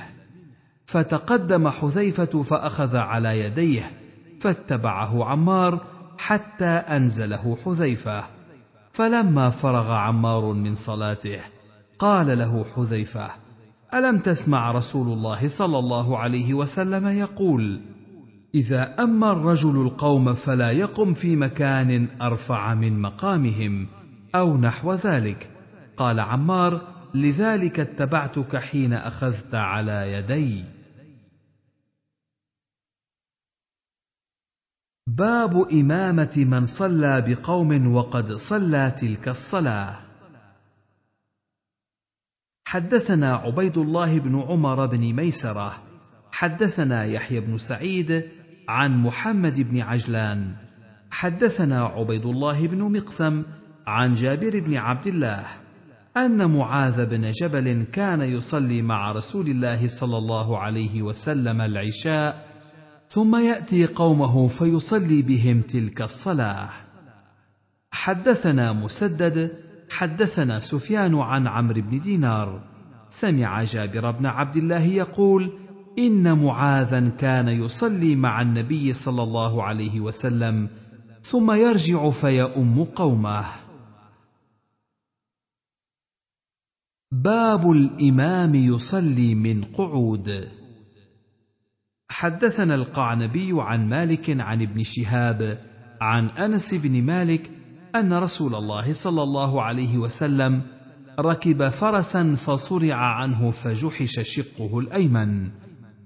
فتقدم 0.85 1.69
حذيفة 1.69 2.41
فأخذ 2.43 2.95
على 2.95 3.39
يديه 3.39 3.91
فاتبعه 4.39 5.25
عمار 5.25 5.85
حتى 6.17 6.65
أنزله 6.65 7.57
حذيفة. 7.65 8.38
فلما 8.99 9.49
فرغ 9.49 9.91
عمار 9.91 10.53
من 10.53 10.75
صلاته 10.75 11.39
قال 11.99 12.37
له 12.37 12.65
حذيفة 12.75 13.29
ألم 13.93 14.17
تسمع 14.17 14.71
رسول 14.71 15.07
الله 15.07 15.47
صلى 15.47 15.79
الله 15.79 16.17
عليه 16.17 16.53
وسلم 16.53 17.07
يقول 17.07 17.81
إذا 18.55 19.03
أما 19.03 19.31
الرجل 19.31 19.81
القوم 19.81 20.33
فلا 20.33 20.71
يقم 20.71 21.13
في 21.13 21.35
مكان 21.35 22.07
أرفع 22.21 22.73
من 22.73 23.01
مقامهم 23.01 23.87
أو 24.35 24.57
نحو 24.57 24.93
ذلك. 24.93 25.49
قال 25.97 26.19
عمار 26.19 26.81
لذلك 27.13 27.79
اتبعتك 27.79 28.55
حين 28.55 28.93
أخذت 28.93 29.55
على 29.55 30.13
يدي. 30.13 30.63
باب 35.17 35.67
إمامة 35.73 36.33
من 36.38 36.65
صلى 36.65 37.21
بقوم 37.21 37.93
وقد 37.93 38.33
صلى 38.33 38.91
تلك 38.91 39.27
الصلاة. 39.27 39.99
حدثنا 42.65 43.35
عبيد 43.35 43.77
الله 43.77 44.19
بن 44.19 44.39
عمر 44.39 44.85
بن 44.85 45.13
ميسرة 45.13 45.73
حدثنا 46.31 47.03
يحيى 47.03 47.39
بن 47.39 47.57
سعيد 47.57 48.23
عن 48.67 49.03
محمد 49.03 49.59
بن 49.61 49.81
عجلان 49.81 50.55
حدثنا 51.11 51.81
عبيد 51.81 52.25
الله 52.25 52.67
بن 52.67 52.97
مقسم 52.97 53.43
عن 53.88 54.13
جابر 54.13 54.59
بن 54.59 54.77
عبد 54.77 55.07
الله 55.07 55.45
أن 56.17 56.51
معاذ 56.51 57.05
بن 57.05 57.31
جبل 57.31 57.85
كان 57.93 58.21
يصلي 58.21 58.81
مع 58.81 59.11
رسول 59.11 59.47
الله 59.47 59.88
صلى 59.88 60.17
الله 60.17 60.59
عليه 60.59 61.01
وسلم 61.01 61.61
العشاء 61.61 62.48
ثم 63.09 63.35
يأتي 63.35 63.85
قومه 63.85 64.47
فيصلي 64.47 65.21
بهم 65.21 65.61
تلك 65.61 66.01
الصلاة. 66.01 66.69
حدثنا 67.91 68.73
مسدد 68.73 69.59
حدثنا 69.89 70.59
سفيان 70.59 71.15
عن 71.15 71.47
عمرو 71.47 71.81
بن 71.81 71.99
دينار. 72.01 72.63
سمع 73.09 73.63
جابر 73.63 74.11
بن 74.11 74.25
عبد 74.25 74.57
الله 74.57 74.83
يقول 74.83 75.59
إن 75.97 76.38
معاذا 76.38 77.09
كان 77.09 77.47
يصلي 77.47 78.15
مع 78.15 78.41
النبي 78.41 78.93
صلى 78.93 79.23
الله 79.23 79.63
عليه 79.63 79.99
وسلم 79.99 80.69
ثم 81.21 81.51
يرجع 81.51 82.09
فيؤم 82.09 82.83
قومه. 82.83 83.45
باب 87.11 87.71
الإمام 87.71 88.55
يصلي 88.55 89.35
من 89.35 89.63
قعود. 89.63 90.58
حدثنا 92.19 92.75
القعنبي 92.75 93.51
عن 93.53 93.89
مالك 93.89 94.41
عن 94.41 94.61
ابن 94.61 94.83
شهاب 94.83 95.57
عن 96.01 96.30
أنس 96.30 96.73
بن 96.73 97.03
مالك 97.03 97.51
أن 97.95 98.14
رسول 98.14 98.56
الله 98.56 98.93
صلى 98.93 99.23
الله 99.23 99.64
عليه 99.64 99.98
وسلم 99.98 100.61
ركب 101.19 101.67
فرسا 101.67 102.35
فصرع 102.35 102.95
عنه 102.95 103.51
فجحش 103.51 104.19
شقه 104.19 104.80
الأيمن. 104.80 105.49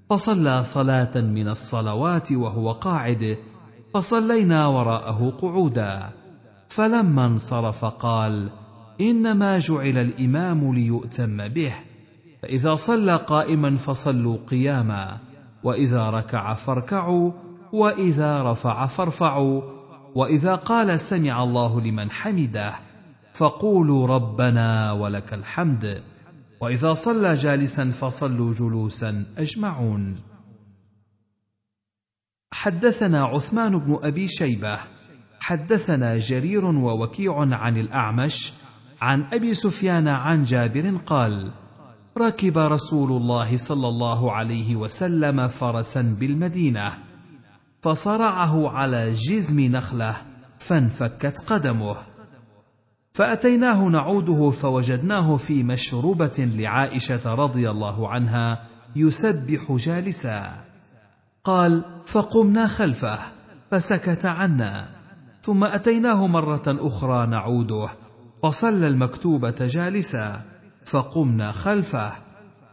فصلى 0.09 0.63
صلاة 0.63 1.21
من 1.21 1.47
الصلوات 1.47 2.31
وهو 2.31 2.71
قاعد 2.71 3.37
فصلينا 3.93 4.67
وراءه 4.67 5.29
قعودا. 5.41 6.09
فلما 6.67 7.25
انصرف 7.25 7.85
قال 7.85 8.49
إنما 9.01 9.59
جعل 9.59 9.97
الإمام 9.97 10.73
ليؤتم 10.73 11.47
به. 11.47 11.75
فإذا 12.41 12.75
صلى 12.75 13.15
قائما 13.15 13.77
فصلوا 13.77 14.37
قياما. 14.47 15.32
وإذا 15.63 16.09
ركع 16.09 16.53
فاركعوا 16.53 17.31
وإذا 17.73 18.43
رفع 18.51 18.85
فارفعوا 18.85 19.61
وإذا 20.15 20.55
قال 20.55 20.99
سمع 20.99 21.43
الله 21.43 21.81
لمن 21.81 22.11
حمده 22.11 22.73
فقولوا 23.33 24.07
ربنا 24.07 24.91
ولك 24.91 25.33
الحمد 25.33 26.03
وإذا 26.61 26.93
صلى 26.93 27.33
جالسا 27.33 27.89
فصلوا 27.89 28.53
جلوسا 28.53 29.25
أجمعون. 29.37 30.15
حدثنا 32.53 33.23
عثمان 33.23 33.77
بن 33.77 33.99
أبي 34.03 34.27
شيبة 34.27 34.79
حدثنا 35.39 36.17
جرير 36.17 36.65
ووكيع 36.65 37.35
عن 37.39 37.77
الأعمش 37.77 38.53
عن 39.01 39.23
أبي 39.33 39.53
سفيان 39.53 40.07
عن 40.07 40.43
جابر 40.43 40.97
قال 41.05 41.51
ركب 42.17 42.57
رسول 42.57 43.11
الله 43.11 43.57
صلى 43.57 43.87
الله 43.87 44.31
عليه 44.31 44.75
وسلم 44.75 45.47
فرسا 45.47 46.01
بالمدينة 46.01 46.93
فصرعه 47.81 48.69
على 48.69 49.13
جذم 49.13 49.59
نخلة 49.59 50.15
فانفكت 50.59 51.43
قدمه. 51.47 51.95
فأتيناه 53.13 53.87
نعوده 53.87 54.49
فوجدناه 54.49 55.37
في 55.37 55.63
مشربه 55.63 56.33
لعائشة 56.37 57.35
رضي 57.35 57.69
الله 57.69 58.09
عنها 58.09 58.67
يسبح 58.95 59.71
جالسا. 59.71 60.65
قال 61.43 61.83
فقمنا 62.05 62.67
خلفه 62.67 63.19
فسكت 63.71 64.25
عنا. 64.25 64.87
ثم 65.41 65.63
أتيناه 65.63 66.27
مرة 66.27 66.63
أخرى 66.67 67.27
نعوده 67.27 67.89
فصلى 68.43 68.87
المكتوبة 68.87 69.67
جالسا. 69.67 70.52
فقمنا 70.85 71.51
خلفه 71.51 72.11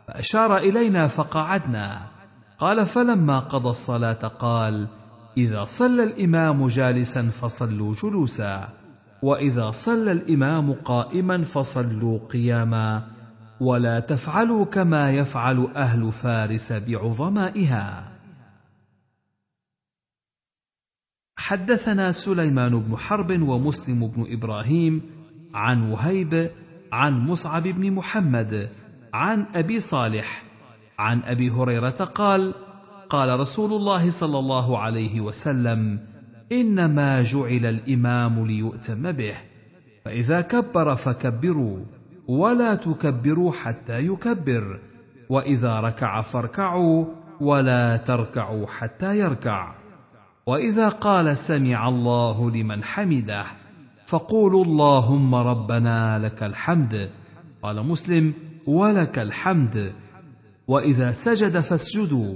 فأشار 0.09 0.57
إلينا 0.57 1.09
فقعدنا. 1.09 2.11
قال 2.59 2.87
فلما 2.87 3.39
قضى 3.39 3.69
الصلاة 3.69 4.27
قال 4.27 4.89
إذا 5.37 5.65
صلى 5.65 6.03
الإمام 6.03 6.67
جالسا 6.67 7.29
فصلوا 7.29 7.95
جلوسا 7.95 8.69
وإذا 9.23 9.71
صلى 9.71 10.13
الإمام 10.13 10.73
قائما 10.73 11.43
فصلوا 11.43 12.19
قياما 12.19 13.03
ولا 13.61 14.01
تفعلوا 14.01 14.65
كما 14.65 15.11
يفعل 15.11 15.69
أهل 15.77 16.13
فارس 16.13 16.73
بعظمائها. 16.73 18.13
حدثنا 21.37 22.13
سليمان 22.13 22.81
بن 22.81 22.97
حرب 22.97 23.43
ومسلم 23.43 24.07
بن 24.07 24.27
إبراهيم 24.33 25.03
عن 25.55 25.91
وهيب 25.91 26.51
عن 26.93 27.27
مصعب 27.27 27.63
بن 27.63 27.93
محمد 27.93 28.69
عن 29.15 29.47
أبي 29.55 29.81
صالح 29.81 30.43
عن 30.99 31.23
أبي 31.23 31.51
هريرة 31.51 31.91
قال 31.91 32.55
قال 33.11 33.41
رسول 33.41 33.73
الله 33.73 34.11
صلى 34.11 34.39
الله 34.39 34.79
عليه 34.79 35.21
وسلم 35.21 36.01
إنما 36.53 37.23
جعل 37.23 37.67
الإمام 37.67 38.47
ليؤتم 38.47 39.13
به 39.13 39.35
فإذا 40.05 40.41
كبر 40.41 40.97
فكبروا 40.97 41.79
ولا 42.29 42.75
تكبروا 42.75 43.53
حتى 43.53 43.99
يكبر 43.99 44.81
وإذا 45.29 45.81
ركع 45.81 46.21
فاركعوا 46.21 47.05
ولا 47.41 47.97
تركعوا 47.97 48.67
حتى 48.67 49.19
يركع 49.19 49.75
وإذا 50.47 50.89
قال 50.89 51.39
سمع 51.39 51.89
الله 51.89 52.51
لمن 52.51 52.85
حمده. 52.85 53.45
فقولوا 54.11 54.65
اللهم 54.65 55.35
ربنا 55.35 56.19
لك 56.19 56.43
الحمد. 56.43 57.11
قال 57.63 57.87
مسلم 57.87 58.35
ولك 58.67 59.19
الحمد. 59.19 59.93
وإذا 60.69 61.13
سجد 61.13 61.61
فاسجدوا 61.61 62.35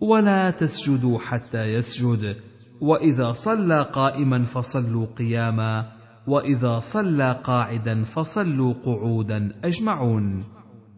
ولا 0.00 0.50
تسجدوا 0.50 1.18
حتى 1.18 1.62
يسجد. 1.62 2.36
وإذا 2.80 3.32
صلى 3.32 3.82
قائما 3.82 4.42
فصلوا 4.42 5.06
قياما. 5.18 5.86
وإذا 6.26 6.78
صلى 6.78 7.40
قاعدا 7.44 8.04
فصلوا 8.04 8.74
قعودا 8.84 9.52
أجمعون. 9.64 10.44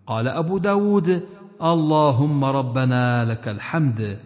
قال 0.07 0.28
أبو 0.28 0.58
داود 0.58 1.23
اللهم 1.62 2.44
ربنا 2.44 3.24
لك 3.24 3.48
الحمد. 3.48 4.18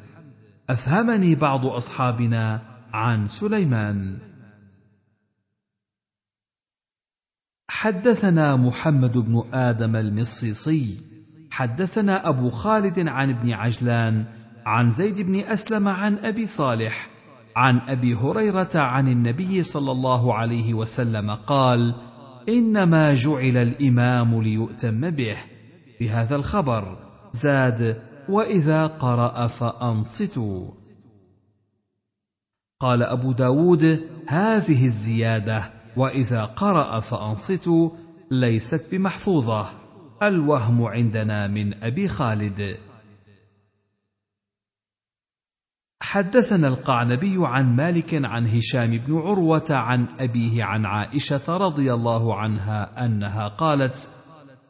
أفهمني 0.71 1.35
بعض 1.35 1.67
أصحابنا 1.67 2.61
عن 2.93 3.27
سليمان. 3.27 4.32
حدثنا 7.83 8.57
محمد 8.57 9.19
بن 9.19 9.43
آدم 9.53 9.97
المصيصي. 9.97 10.97
حدثنا 11.51 12.29
أبو 12.29 12.51
خالد 12.51 12.99
عن 13.09 13.31
ابن 13.31 13.53
عجلان 13.53 14.25
عن 14.67 14.91
زيد 14.91 15.21
بن 15.21 15.41
أسلم 15.41 15.89
عن 15.89 16.19
أبي 16.19 16.47
صالح 16.47 17.09
عن 17.57 17.79
أبي 17.79 18.15
هريرة 18.15 18.71
عن 18.75 19.09
النبي 19.09 19.63
صلى 19.63 19.93
الله 19.93 20.35
عليه 20.35 20.75
وسلم 20.75 21.31
قال 21.31 21.95
إنما 22.49 23.15
جعل 23.15 23.57
الإمام 23.57 24.43
ليؤتم 24.43 25.11
به. 25.11 25.37
بهذا 26.01 26.37
الخبر 26.37 26.99
زاد 27.33 28.03
وإذا 28.29 28.87
قرأ 28.87 29.47
فأنصتوا. 29.47 30.71
قال 32.81 33.03
أبو 33.03 33.33
داود 33.33 34.09
هذه 34.29 34.87
الزيادة 34.87 35.82
وإذا 35.97 36.45
قرأ 36.45 37.01
فأنصتوا 37.01 37.91
ليست 38.31 38.85
بمحفوظة. 38.93 39.67
الوهم 40.23 40.85
عندنا 40.85 41.47
من 41.47 41.85
أبي 41.85 42.09
خالد. 42.09 42.77
حدثنا 46.03 46.69
القعنبي 46.69 47.37
عن 47.39 47.77
مالك 47.77 48.15
عن 48.15 48.47
هشام 48.47 48.91
بن 49.07 49.19
عروة 49.19 49.67
عن 49.71 50.09
أبيه 50.21 50.65
عن 50.65 50.87
عائشة 50.87 51.57
رضي 51.57 51.95
الله 51.95 52.35
عنها 52.37 53.05
أنها 53.05 53.49
قالت 53.49 54.09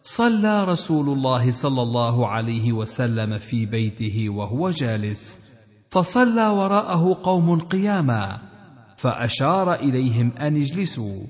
صلى 0.02 0.64
رسول 0.64 1.08
الله 1.08 1.50
صلى 1.50 1.82
الله 1.82 2.28
عليه 2.28 2.72
وسلم 2.72 3.38
في 3.38 3.66
بيته 3.66 4.28
وهو 4.30 4.70
جالس 4.70 5.38
فصلى 5.90 6.48
وراءه 6.48 7.20
قوم 7.22 7.60
قياما 7.60 8.51
فأشار 9.02 9.74
إليهم 9.74 10.32
أن 10.40 10.56
اجلسوا. 10.56 11.26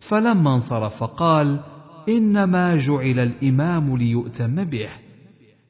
فلما 0.00 0.54
انصرف 0.54 1.04
قال 1.04 1.60
إنما 2.08 2.76
جعل 2.76 3.18
الإمام 3.18 3.96
ليؤتم 3.96 4.64
به. 4.64 4.88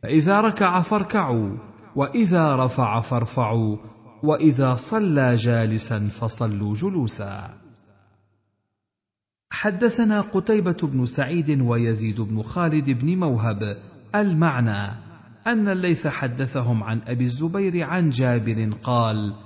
فإذا 0.03 0.41
ركع 0.41 0.81
فاركعوا 0.81 1.57
وإذا 1.97 2.57
رفع 2.57 3.01
فارفعوا 3.01 3.77
وإذا 4.23 4.75
صلى 4.75 5.37
جالسا 5.37 6.09
فصلوا 6.09 6.75
جلوسا. 6.75 7.55
حدثنا 9.51 10.21
قتيبة 10.21 10.77
بن 10.83 11.07
سعيد 11.07 11.61
ويزيد 11.61 12.21
بن 12.21 12.43
خالد 12.43 12.91
بن 12.91 13.19
موهب. 13.19 13.77
المعنى 14.15 15.07
أن 15.47 15.69
الليث 15.69 16.07
حدثهم 16.07 16.83
عن 16.83 17.01
أبي 17.07 17.25
الزبير 17.25 17.85
عن 17.85 18.11
جابر 18.11 18.71
قال 18.83 19.46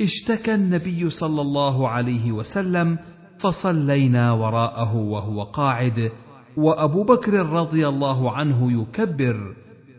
اشتكى 0.00 0.54
النبي 0.54 1.10
صلى 1.10 1.40
الله 1.40 1.88
عليه 1.88 2.32
وسلم 2.32 2.98
فصلينا 3.38 4.32
وراءه 4.32 4.96
وهو 4.96 5.42
قاعد 5.42 6.12
وأبو 6.56 7.04
بكر 7.04 7.32
رضي 7.32 7.88
الله 7.88 8.36
عنه 8.36 8.82
يكبر 8.82 9.56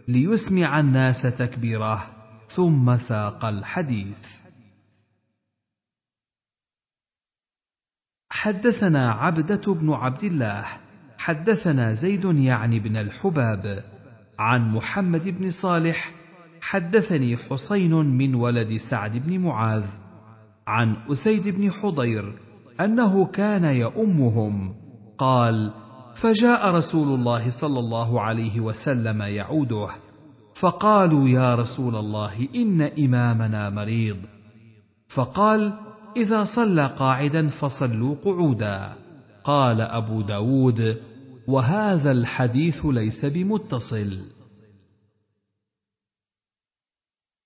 ليسمع 0.07 0.79
الناس 0.79 1.21
تكبيره 1.21 2.09
ثم 2.47 2.97
ساق 2.97 3.45
الحديث. 3.45 4.37
حدثنا 8.29 9.11
عبدة 9.11 9.73
بن 9.73 9.93
عبد 9.93 10.23
الله 10.23 10.65
حدثنا 11.17 11.93
زيد 11.93 12.25
يعني 12.25 12.79
بن 12.79 12.97
الحباب 12.97 13.83
عن 14.39 14.71
محمد 14.71 15.29
بن 15.29 15.49
صالح 15.49 16.11
حدثني 16.69 17.37
حسين 17.37 17.93
من 17.93 18.35
ولد 18.35 18.77
سعد 18.77 19.17
بن 19.17 19.39
معاذ 19.39 19.85
عن 20.67 20.95
أسيد 21.11 21.49
بن 21.49 21.71
حضير 21.71 22.33
أنه 22.81 23.25
كان 23.25 23.63
يؤمهم. 23.63 24.75
قال 25.17 25.73
فجاء 26.15 26.71
رسول 26.71 27.19
الله 27.19 27.49
صلى 27.49 27.79
الله 27.79 28.21
عليه 28.21 28.59
وسلم 28.59 29.21
يعوده 29.21 29.87
فقالوا 30.53 31.29
يا 31.29 31.55
رسول 31.55 31.95
الله 31.95 32.47
إن 32.55 32.81
إمامنا 32.81 33.69
مريض. 33.69 34.17
فقال 35.07 35.73
إذا 36.17 36.43
صلى 36.43 36.87
قاعدا 36.87 37.47
فصلوا 37.47 38.15
قعودا. 38.25 38.93
قال 39.43 39.81
أبو 39.81 40.21
داود 40.21 40.97
وهذا 41.47 42.11
الحديث 42.11 42.85
ليس 42.85 43.25
بمتصل. 43.25 44.36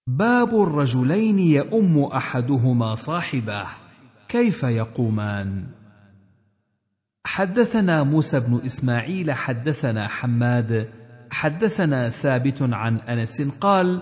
باب 0.08 0.62
الرجلين 0.62 1.40
يؤم 1.40 2.04
أحدهما 2.04 2.96
صاحبه 2.96 3.66
كيف 4.30 4.64
يقومان؟ 4.64 5.68
حدثنا 7.26 8.04
موسى 8.04 8.40
بن 8.40 8.62
إسماعيل 8.66 9.32
حدثنا 9.32 10.08
حماد 10.08 10.90
حدثنا 11.32 12.10
ثابت 12.10 12.62
عن 12.62 12.98
أنس 12.98 13.42
قال 13.42 14.02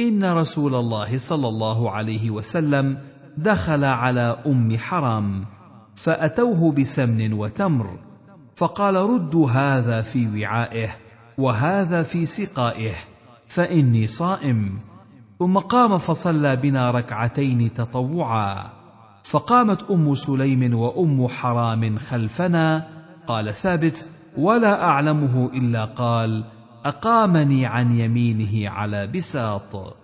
إن 0.00 0.24
رسول 0.24 0.74
الله 0.74 1.18
صلى 1.18 1.48
الله 1.48 1.90
عليه 1.90 2.30
وسلم 2.30 2.98
دخل 3.36 3.84
على 3.84 4.42
أم 4.46 4.78
حرام 4.78 5.46
فأتوه 5.94 6.72
بسمن 6.72 7.32
وتمر 7.32 7.98
فقال 8.56 8.94
ردوا 8.94 9.50
هذا 9.50 10.00
في 10.00 10.28
وعائه 10.28 10.96
وهذا 11.38 12.02
في 12.02 12.26
سقائه 12.26 12.94
فإني 13.48 14.06
صائم. 14.06 14.95
ثم 15.38 15.58
قام 15.58 15.98
فصلى 15.98 16.56
بنا 16.56 16.90
ركعتين 16.90 17.74
تطوعا. 17.74 18.72
فقامت 19.24 19.90
أم 19.90 20.14
سليم 20.14 20.74
وأم 20.74 21.28
حرام 21.28 21.98
خلفنا. 21.98 22.88
قال 23.26 23.54
ثابت 23.54 24.10
ولا 24.38 24.84
أعلمه 24.84 25.50
إلا 25.54 25.84
قال 25.84 26.44
أقامني 26.84 27.66
عن 27.66 27.96
يمينه 27.96 28.70
على 28.70 29.06
بساط. 29.06 29.96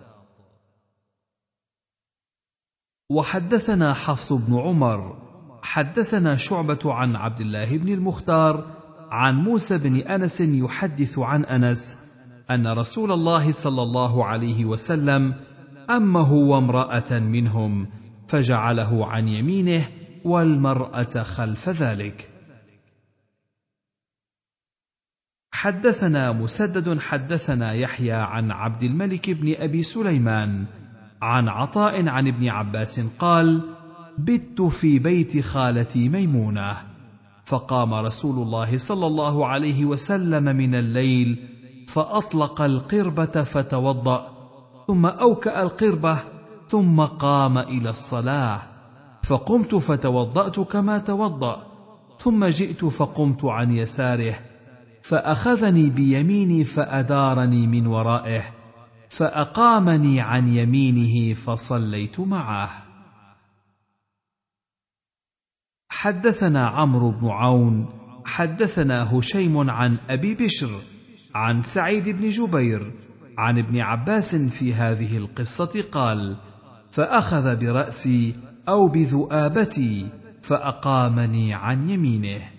وحدثنا 3.09 3.93
حفص 3.93 4.33
بن 4.33 4.59
عمر. 4.59 5.17
حدثنا 5.63 6.35
شعبة 6.35 6.93
عن 6.93 7.15
عبد 7.15 7.39
الله 7.39 7.77
بن 7.77 7.93
المختار. 7.93 8.65
عن 9.11 9.35
موسى 9.35 9.77
بن 9.77 9.95
أنس 9.97 10.41
يحدث 10.41 11.19
عن 11.19 11.45
أنس 11.45 12.02
أن 12.51 12.67
رسول 12.67 13.11
الله 13.11 13.51
صلى 13.51 13.81
الله 13.81 14.25
عليه 14.25 14.65
وسلم 14.65 15.35
أمه 15.89 16.33
وامرأة 16.33 17.19
منهم 17.19 17.87
فجعله 18.27 19.05
عن 19.05 19.27
يمينه 19.27 19.89
والمرأة 20.25 21.23
خلف 21.23 21.69
ذلك. 21.69 22.29
حدثنا 25.51 26.31
مسدد 26.31 26.99
حدثنا 26.99 27.73
يحيى 27.73 28.11
عن 28.11 28.51
عبد 28.51 28.83
الملك 28.83 29.29
بن 29.29 29.55
أبي 29.57 29.83
سليمان 29.83 30.65
عن 31.21 31.49
عطاء 31.49 32.07
عن 32.07 32.27
ابن 32.27 32.49
عباس 32.49 32.99
قال 33.19 33.61
بت 34.17 34.61
في 34.61 34.99
بيت 34.99 35.39
خالتي 35.45 36.09
ميمونة 36.09 36.77
فقام 37.45 37.93
رسول 37.93 38.43
الله 38.43 38.77
صلى 38.77 39.05
الله 39.05 39.47
عليه 39.47 39.85
وسلم 39.85 40.43
من 40.43 40.75
الليل 40.75 41.52
فأطلق 41.93 42.61
القربة 42.61 43.43
فتوضأ 43.43 44.33
ثم 44.87 45.05
أوكأ 45.05 45.61
القربة 45.61 46.19
ثم 46.67 47.01
قام 47.01 47.57
إلى 47.57 47.89
الصلاة. 47.89 48.61
فقمت 49.23 49.75
فتوضأت 49.75 50.59
كما 50.59 50.97
توضأ 50.97 51.65
ثم 52.17 52.45
جئت 52.45 52.85
فقمت 52.85 53.45
عن 53.45 53.71
يساره 53.71 54.35
فأخذني 55.03 55.89
بيميني 55.89 56.63
فأدارني 56.63 57.67
من 57.67 57.87
ورائه 57.87 58.43
فأقامني 59.09 60.21
عن 60.21 60.47
يمينه 60.47 61.33
فصليت 61.33 62.19
معه. 62.19 62.69
حدثنا 65.89 66.67
عمرو 66.67 67.11
بن 67.11 67.27
عون 67.27 67.85
حدثنا 68.25 69.19
هشيم 69.19 69.69
عن 69.69 69.97
أبي 70.09 70.35
بشر 70.35 70.92
عن 71.33 71.61
سعيد 71.61 72.09
بن 72.09 72.29
جبير 72.29 72.91
عن 73.37 73.59
ابن 73.59 73.79
عباس 73.79 74.35
في 74.35 74.73
هذه 74.73 75.17
القصة 75.17 75.81
قال 75.91 76.37
فأخذ 76.91 77.55
برأسي 77.55 78.35
أو 78.69 78.87
بذؤابتي 78.87 80.09
فأقامني 80.41 81.53
عن 81.53 81.89
يمينه. 81.89 82.49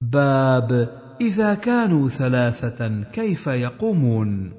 باب 0.00 1.00
إذا 1.20 1.54
كانوا 1.54 2.08
ثلاثة 2.08 3.02
كيف 3.02 3.46
يقومون؟ 3.46 4.52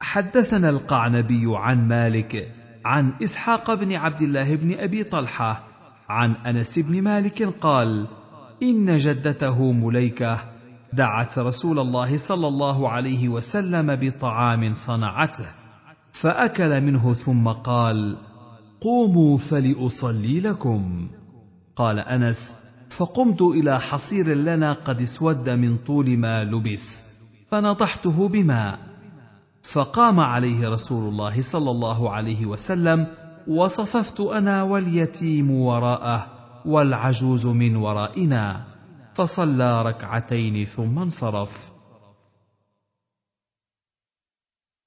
حدثنا 0.00 0.68
القعنبي 0.68 1.44
عن 1.46 1.88
مالك 1.88 2.54
عن 2.84 3.12
إسحاق 3.22 3.74
بن 3.74 3.92
عبد 3.92 4.22
الله 4.22 4.56
بن 4.56 4.78
أبي 4.78 5.04
طلحة 5.04 5.68
عن 6.08 6.32
أنس 6.32 6.78
بن 6.78 7.02
مالك 7.02 7.42
قال 7.42 8.08
إن 8.62 8.96
جدته 8.96 9.72
مليكة. 9.72 10.38
دعت 10.92 11.38
رسول 11.38 11.78
الله 11.78 12.16
صلى 12.16 12.48
الله 12.48 12.88
عليه 12.88 13.28
وسلم 13.28 13.96
بطعام 13.96 14.72
صنعته 14.72 15.46
فأكل 16.12 16.80
منه 16.80 17.14
ثم 17.14 17.48
قال 17.48 18.16
قوموا 18.80 19.38
فلاصلي 19.38 20.40
لكم. 20.40 21.08
قال 21.76 21.98
أنس 21.98 22.54
فقمت 22.90 23.42
إلى 23.42 23.80
حصير 23.80 24.34
لنا 24.34 24.72
قد 24.72 25.00
اسود 25.00 25.50
من 25.50 25.76
طول 25.76 26.18
ما 26.18 26.44
لبس 26.44 27.02
فنضحته 27.48 28.28
بماء 28.28 28.78
فقام 29.62 30.20
عليه 30.20 30.68
رسول 30.68 31.08
الله 31.08 31.42
صلى 31.42 31.70
الله 31.70 32.10
عليه 32.10 32.46
وسلم 32.46 33.06
وصففت 33.48 34.20
أنا 34.20 34.62
واليتيم 34.62 35.50
وراءه 35.50 36.35
والعجوز 36.66 37.46
من 37.46 37.76
ورائنا 37.76 38.66
فصلى 39.14 39.82
ركعتين 39.82 40.64
ثم 40.64 40.98
انصرف. 40.98 41.70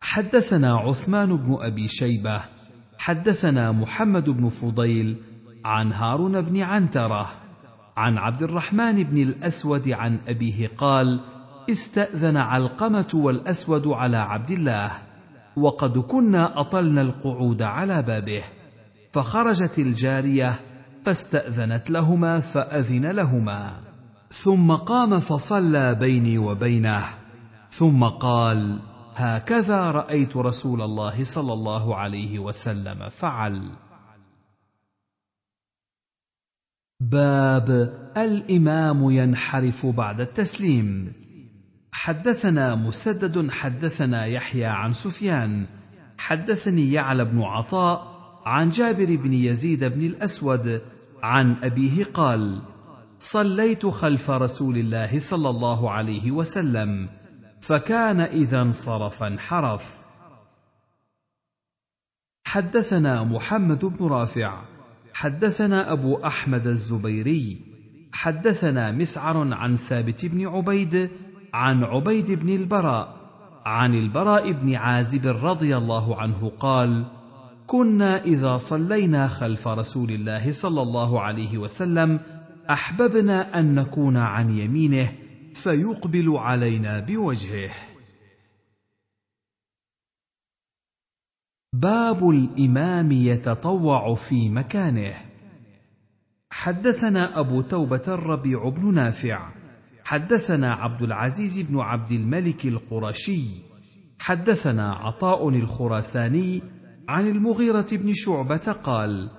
حدثنا 0.01 0.75
عثمان 0.75 1.37
بن 1.37 1.57
أبي 1.61 1.87
شيبة 1.87 2.41
حدثنا 2.99 3.71
محمد 3.71 4.29
بن 4.29 4.49
فضيل 4.49 5.17
عن 5.65 5.93
هارون 5.93 6.41
بن 6.41 6.61
عنترة 6.61 7.29
عن 7.97 8.17
عبد 8.17 8.43
الرحمن 8.43 9.03
بن 9.03 9.17
الأسود 9.17 9.89
عن 9.89 10.19
أبيه 10.27 10.67
قال 10.67 11.19
استأذن 11.69 12.37
علقمة 12.37 13.07
والأسود 13.13 13.87
على 13.87 14.17
عبد 14.17 14.51
الله 14.51 14.91
وقد 15.55 15.97
كنا 15.97 16.59
أطلنا 16.59 17.01
القعود 17.01 17.61
على 17.61 18.01
بابه 18.01 18.43
فخرجت 19.13 19.79
الجارية 19.79 20.59
فاستأذنت 21.05 21.89
لهما 21.89 22.39
فأذن 22.39 23.05
لهما. 23.05 23.81
ثم 24.31 24.71
قام 24.71 25.19
فصلى 25.19 25.95
بيني 25.95 26.37
وبينه. 26.37 27.03
ثم 27.71 28.03
قال 28.03 28.79
هكذا 29.15 29.91
رأيت 29.91 30.37
رسول 30.37 30.81
الله 30.81 31.23
صلى 31.23 31.53
الله 31.53 31.95
عليه 31.95 32.39
وسلم 32.39 33.09
فعل. 33.09 33.71
باب 36.99 37.69
الإمام 38.17 39.11
ينحرف 39.11 39.85
بعد 39.85 40.21
التسليم. 40.21 41.11
حدثنا 41.91 42.75
مسدد 42.75 43.51
حدثنا 43.51 44.25
يحيى 44.25 44.65
عن 44.65 44.93
سفيان. 44.93 45.65
حدثني 46.17 46.91
يعلى 46.91 47.25
بن 47.25 47.41
عطاء 47.41 48.08
عن 48.49 48.69
جابر 48.69 49.15
بن 49.15 49.33
يزيد 49.33 49.83
بن 49.83 50.01
الأسود 50.05 50.81
عن 51.23 51.55
أبيه 51.63 52.03
قال 52.03 52.61
صليت 53.19 53.85
خلف 53.85 54.29
رسول 54.29 54.77
الله 54.77 55.19
صلى 55.19 55.49
الله 55.49 55.91
عليه 55.91 56.31
وسلم 56.31 57.09
فكان 57.61 58.19
إذا 58.21 58.61
انصرف 58.61 59.23
انحرف. 59.23 60.07
حدثنا 62.45 63.23
محمد 63.23 63.85
بن 63.85 64.05
رافع 64.05 64.63
حدثنا 65.13 65.91
أبو 65.91 66.17
أحمد 66.17 66.67
الزبيري 66.67 67.61
حدثنا 68.13 68.91
مسعر 68.91 69.53
عن 69.53 69.75
ثابت 69.75 70.25
بن 70.25 70.47
عبيد 70.47 71.09
عن 71.53 71.83
عبيد 71.83 72.31
بن 72.31 72.49
البراء 72.49 73.15
عن 73.65 73.95
البراء 73.95 74.51
بن 74.51 74.75
عازب 74.75 75.27
رضي 75.27 75.77
الله 75.77 76.21
عنه 76.21 76.51
قال 76.59 77.18
كنا 77.69 78.23
إذا 78.23 78.57
صلينا 78.57 79.27
خلف 79.27 79.67
رسول 79.67 80.11
الله 80.11 80.51
صلى 80.51 80.81
الله 80.81 81.21
عليه 81.21 81.57
وسلم 81.57 82.19
أحببنا 82.69 83.59
أن 83.59 83.75
نكون 83.75 84.17
عن 84.17 84.49
يمينه 84.49 85.13
فيقبل 85.53 86.37
علينا 86.37 86.99
بوجهه. 86.99 87.69
باب 91.73 92.29
الإمام 92.29 93.11
يتطوع 93.11 94.15
في 94.15 94.49
مكانه. 94.49 95.13
حدثنا 96.51 97.39
أبو 97.39 97.61
توبة 97.61 98.03
الربيع 98.07 98.69
بن 98.69 98.93
نافع. 98.93 99.53
حدثنا 100.03 100.73
عبد 100.73 101.01
العزيز 101.01 101.59
بن 101.59 101.79
عبد 101.79 102.11
الملك 102.11 102.65
القرشي. 102.65 103.43
حدثنا 104.19 104.93
عطاء 104.93 105.49
الخراساني 105.49 106.78
عن 107.09 107.27
المغيرة 107.27 107.85
بن 107.91 108.13
شعبة 108.13 108.75
قال 108.83 109.29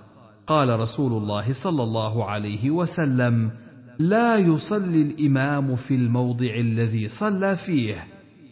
قال 0.47 0.81
رسول 0.81 1.13
الله 1.13 1.53
صلى 1.53 1.83
الله 1.83 2.25
عليه 2.25 2.71
وسلم 2.71 3.51
لا 3.99 4.37
يصلي 4.37 5.03
الإمام 5.03 5.77
في 5.77 5.95
الموضع 5.95 6.55
الذي 6.55 7.09
صلى 7.09 7.57
فيه 7.57 8.07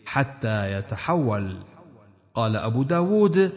حتى 0.06 0.72
يتحول. 0.72 1.56
قال 2.34 2.56
أبو 2.56 2.82
داود 2.82 3.52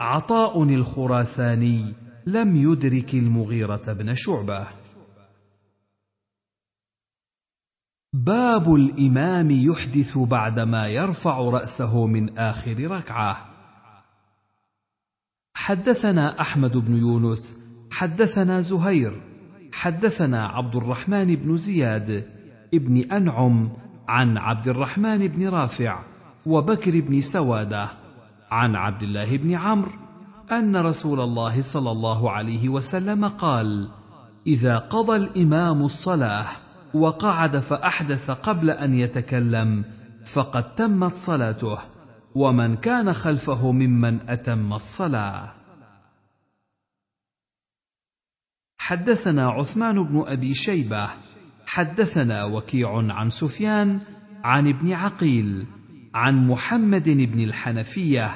عطاء 0.00 0.62
الخراساني 0.62 1.84
لم 2.26 2.56
يدرك 2.56 3.14
المغيرة 3.14 3.92
بن 3.92 4.14
شعبة. 4.14 4.66
باب 8.12 8.74
الإمام 8.74 9.50
يحدث 9.50 10.18
بعدما 10.18 10.88
يرفع 10.88 11.38
رأسه 11.38 12.06
من 12.06 12.38
آخر 12.38 12.90
ركعة. 12.90 13.55
حدثنا 15.66 16.40
أحمد 16.40 16.76
بن 16.76 16.96
يونس 16.96 17.56
حدثنا 17.90 18.60
زهير 18.60 19.20
حدثنا 19.72 20.46
عبد 20.46 20.76
الرحمن 20.76 21.34
بن 21.34 21.56
زياد 21.56 22.24
ابن 22.74 22.96
أنعم 23.12 23.70
عن 24.08 24.38
عبد 24.38 24.68
الرحمن 24.68 25.26
بن 25.28 25.48
رافع 25.48 26.02
وبكر 26.46 27.00
بن 27.00 27.20
سوادة 27.20 27.88
عن 28.50 28.76
عبد 28.76 29.02
الله 29.02 29.36
بن 29.36 29.54
عمرو 29.54 29.90
أن 30.52 30.76
رسول 30.76 31.20
الله 31.20 31.60
صلى 31.60 31.90
الله 31.90 32.30
عليه 32.30 32.68
وسلم 32.68 33.24
قال 33.24 33.88
إذا 34.46 34.78
قضى 34.78 35.16
الإمام 35.16 35.82
الصلاة 35.82 36.46
وقعد 36.94 37.56
فأحدث 37.56 38.30
قبل 38.30 38.70
أن 38.70 38.94
يتكلم 38.94 39.84
فقد 40.24 40.74
تمت 40.74 41.14
صلاته 41.14 41.78
ومن 42.36 42.76
كان 42.76 43.12
خلفه 43.12 43.72
ممن 43.72 44.30
أتم 44.30 44.72
الصلاة. 44.72 45.52
حدثنا 48.78 49.48
عثمان 49.48 50.02
بن 50.04 50.24
أبي 50.26 50.54
شيبة 50.54 51.08
حدثنا 51.66 52.44
وكيع 52.44 53.12
عن 53.12 53.30
سفيان 53.30 54.00
عن 54.44 54.68
ابن 54.68 54.92
عقيل 54.92 55.66
عن 56.14 56.46
محمد 56.48 57.08
بن 57.08 57.40
الحنفية 57.40 58.30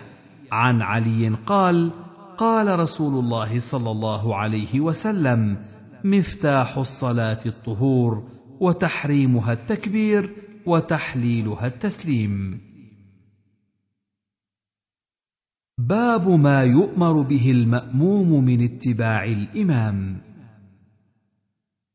عن 0.52 0.82
علي 0.82 1.28
قال 1.46 1.90
قال 2.38 2.78
رسول 2.78 3.24
الله 3.24 3.60
صلى 3.60 3.90
الله 3.90 4.36
عليه 4.36 4.80
وسلم 4.80 5.62
مفتاح 6.04 6.78
الصلاة 6.78 7.40
الطهور 7.46 8.28
وتحريمها 8.60 9.52
التكبير 9.52 10.36
وتحليلها 10.66 11.66
التسليم. 11.66 12.69
باب 15.88 16.28
ما 16.28 16.64
يؤمر 16.64 17.22
به 17.22 17.50
المأموم 17.50 18.44
من 18.44 18.64
اتباع 18.64 19.24
الإمام. 19.24 20.20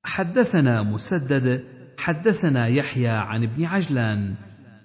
حدثنا 0.03 0.83
مسدد 0.83 1.63
حدثنا 1.97 2.67
يحيى 2.67 3.07
عن 3.07 3.43
ابن 3.43 3.65
عجلان 3.65 4.35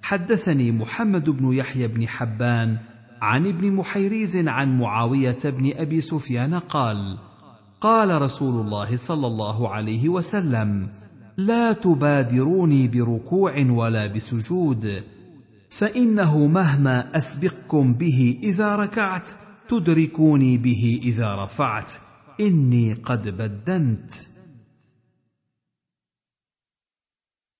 حدثني 0.03 0.73
محمد 0.73 1.31
بن 1.31 1.53
يحيى 1.53 1.89
بن 1.89 2.09
حبان 2.09 2.79
عن 3.23 3.47
ابن 3.47 3.73
محيريز 3.73 4.37
عن 4.37 4.79
معاوية 4.79 5.39
بن 5.45 5.73
أبي 5.77 6.01
سفيان 6.01 6.55
قال 6.55 7.19
قال 7.81 8.23
رسول 8.23 8.67
الله 8.67 8.97
صلى 8.97 9.27
الله 9.27 9.69
عليه 9.69 10.09
وسلم 10.09 10.89
لا 11.37 11.73
تبادروني 11.73 12.89
بركوع 12.89 13.67
ولا 13.71 14.07
بسجود 14.07 15.03
فإنه 15.71 16.47
مهما 16.47 17.17
أسبقكم 17.17 17.95
به 17.95 18.41
إذا 18.43 18.77
ركعت 18.77 19.31
تدركوني 19.69 20.59
به 20.59 21.01
إذا 21.03 21.45
رفعت. 21.45 21.93
إني 22.41 22.95
قد 22.95 23.29
بدنت. 23.29 24.15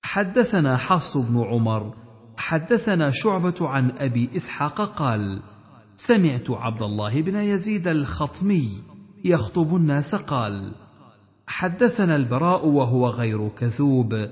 حدثنا 0.03 0.77
حفص 0.77 1.17
بن 1.17 1.43
عمر 1.43 1.93
حدثنا 2.37 3.11
شعبة 3.11 3.55
عن 3.61 3.91
أبي 3.97 4.29
إسحاق 4.35 4.81
قال 4.81 5.41
سمعت 5.95 6.49
عبد 6.49 6.81
الله 6.81 7.21
بن 7.21 7.35
يزيد 7.35 7.87
الخطمي 7.87 8.69
يخطب 9.25 9.75
الناس 9.75 10.15
قال 10.15 10.71
حدثنا 11.47 12.15
البراء 12.15 12.67
وهو 12.67 13.07
غير 13.07 13.49
كذوب 13.49 14.29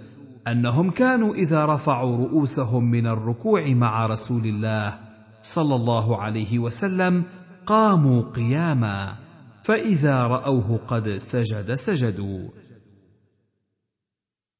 أنهم 0.52 0.90
كانوا 0.90 1.36
إذا 1.36 1.66
رفعوا 1.66 2.18
رؤوسهم 2.18 2.84
من 2.92 3.08
الركوع 3.08 3.68
مع 3.68 4.06
رسول 4.06 4.45
الله 4.45 5.00
صلى 5.42 5.76
الله 5.76 6.22
عليه 6.22 6.60
وسلم 6.60 7.24
قاموا 7.66 8.22
قياما 8.22 9.16
فإذا 9.64 10.24
رأوه 10.24 10.80
قد 10.88 11.18
سجد 11.18 11.76
سجدوا. 11.76 12.50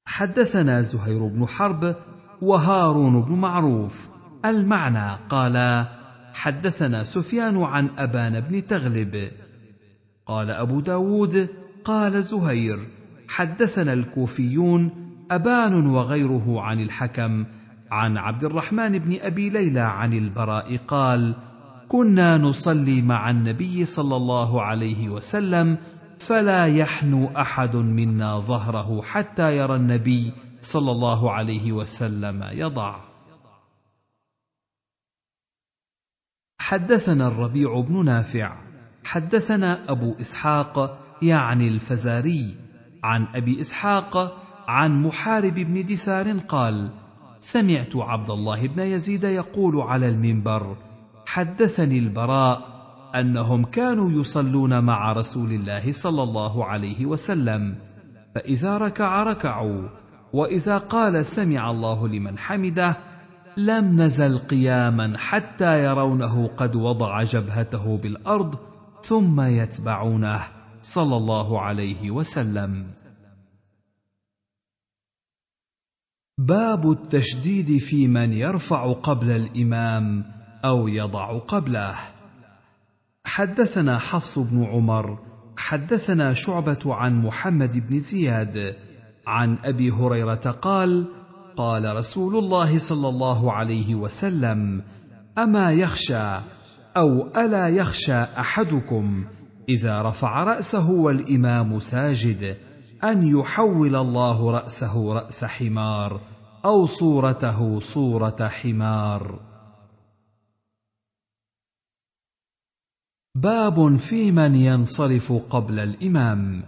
حدثنا 0.06 0.82
زهير 0.82 1.28
بن 1.28 1.46
حرب 1.48 1.96
وهارون 2.42 3.22
بن 3.22 3.34
معروف. 3.34 4.10
المعنى 4.46 5.20
قال 5.30 5.88
حدثنا 6.34 7.04
سفيان 7.04 7.58
عن 7.58 7.90
أبان 7.98 8.40
بن 8.40 8.68
تغلب. 8.68 9.32
قال 10.26 10.50
أبو 10.50 10.80
داود 10.80 11.48
قال 11.84 12.24
زهير 12.24 12.88
حدثنا 13.28 13.94
الكوفيون 13.94 15.09
أبان 15.32 15.88
وغيره 15.88 16.62
عن 16.62 16.80
الحكم. 16.80 17.46
عن 17.92 18.18
عبد 18.18 18.44
الرحمن 18.44 18.98
بن 18.98 19.20
أبي 19.22 19.50
ليلى 19.50 19.80
عن 19.80 20.14
البراء 20.14 20.78
قال 20.78 21.36
كنا 21.88 22.38
نصلي 22.38 23.02
مع 23.02 23.30
النبي 23.30 23.86
صلى 23.86 24.16
الله 24.16 24.62
عليه 24.64 25.10
وسلم 25.10 25.78
فلا 26.20 26.66
يحنو 26.66 27.28
أحد 27.28 27.76
منا 27.76 28.40
ظهره 28.40 29.02
حتى 29.02 29.58
يرى 29.58 29.76
النبي 29.76 30.34
صلى 30.62 30.92
الله 30.92 31.32
عليه 31.32 31.72
وسلم 31.72 32.44
يضع. 32.44 33.00
حدثنا 36.60 37.28
الربيع 37.28 37.82
بن 37.82 38.06
نافع. 38.06 38.58
حدثنا 39.04 39.92
أبو 39.92 40.16
إسحاق 40.20 41.04
يعني 41.22 41.68
الفزاري 41.68 42.56
عن 43.04 43.28
أبي 43.36 43.62
إسحاق 43.62 44.44
عن 44.70 45.02
محارب 45.02 45.54
بن 45.54 45.86
دثار 45.86 46.38
قال 46.38 46.90
سمعت 47.40 47.96
عبد 47.96 48.32
الله 48.32 48.68
بن 48.68 48.80
يزيد 48.80 49.24
يقول 49.24 49.82
على 49.82 50.10
المنبر 50.10 50.78
حدثني 51.26 52.00
البراء 52.00 52.62
أنهم 53.16 53.64
كانوا 53.64 54.12
يصلون 54.12 54.84
مع 54.84 55.14
رسول 55.14 55.52
الله 55.52 55.92
صلى 55.92 56.24
الله 56.24 56.66
عليه 56.66 57.06
وسلم 57.06 57.76
فإذا 58.36 58.78
ركع 58.78 59.24
ركعوا 59.24 59.90
وإذا 60.34 60.78
قال 60.78 61.26
سمع 61.26 61.72
الله 61.72 62.08
لمن 62.08 62.38
حمده 62.38 62.98
لم 63.58 64.02
نزل 64.02 64.38
قياما 64.38 65.18
حتى 65.18 65.84
يرونه 65.84 66.48
قد 66.48 66.76
وضع 66.76 67.24
جبهته 67.24 67.98
بالأرض 67.98 68.56
ثم 69.02 69.42
يتبعونه 69.42 70.40
صلى 70.82 71.18
الله 71.18 71.62
عليه 71.62 72.12
وسلم. 72.12 72.86
باب 76.40 76.92
التشديد 76.92 77.78
في 77.78 78.08
من 78.08 78.34
يرفع 78.34 78.94
قبل 78.94 79.32
الإمام 79.32 80.26
أو 80.66 80.88
يضع 80.88 81.38
قبله. 81.38 81.96
حدثنا 83.26 83.98
حفص 83.98 84.40
بن 84.40 84.64
عمر 84.64 85.20
حدثنا 85.58 86.34
شعبة 86.34 86.80
عن 86.86 87.22
محمد 87.22 87.88
بن 87.90 88.00
زياد 88.00 88.76
عن 89.28 89.58
أبي 89.64 89.92
هريرة 89.92 90.58
قال 90.62 91.06
قال 91.58 91.96
رسول 91.96 92.36
الله 92.36 92.80
صلى 92.80 93.10
الله 93.10 93.54
عليه 93.54 93.96
وسلم 93.96 94.82
أما 95.38 95.72
يخشى 95.72 96.38
أو 96.98 97.28
ألا 97.38 97.68
يخشى 97.68 98.22
أحدكم 98.24 99.26
إذا 99.70 100.02
رفع 100.02 100.44
رأسه 100.44 100.90
والإمام 100.90 101.80
ساجد 101.80 102.56
أن 103.04 103.24
يحول 103.24 103.96
الله 103.96 104.52
رأسه 104.52 105.14
رأس 105.14 105.46
حمار 105.46 106.22
أو 106.66 106.86
صورته 106.86 107.80
صورة 107.80 108.48
حمار. 108.48 109.40
باب 113.36 113.96
في 113.96 114.32
من 114.32 114.56
ينصرف 114.56 115.34
قبل 115.50 115.80
الإمام. 115.80 116.64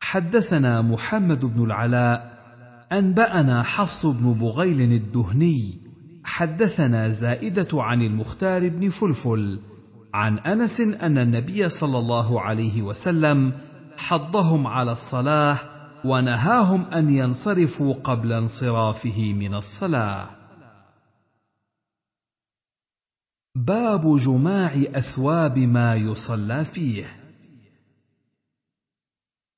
حدثنا 0.00 0.82
محمد 0.82 1.44
بن 1.44 1.64
العلاء 1.64 2.40
أنبأنا 2.92 3.62
حفص 3.62 4.06
بن 4.06 4.32
بغيل 4.32 4.92
الدهني 4.92 5.80
حدثنا 6.24 7.08
زائدة 7.08 7.68
عن 7.72 8.02
المختار 8.02 8.68
بن 8.68 8.90
فلفل 8.90 9.60
عن 10.14 10.38
أنس 10.38 10.80
أن 10.80 11.18
النبي 11.18 11.68
صلى 11.68 11.98
الله 11.98 12.40
عليه 12.40 12.82
وسلم 12.82 13.52
حضهم 14.00 14.66
على 14.66 14.92
الصلاة 14.92 15.58
ونهاهم 16.04 16.84
أن 16.84 17.10
ينصرفوا 17.10 17.94
قبل 17.94 18.32
انصرافه 18.32 19.32
من 19.32 19.54
الصلاة. 19.54 20.28
باب 23.54 24.16
جماع 24.16 24.72
أثواب 24.94 25.58
ما 25.58 25.94
يصلى 25.94 26.64
فيه. 26.64 27.20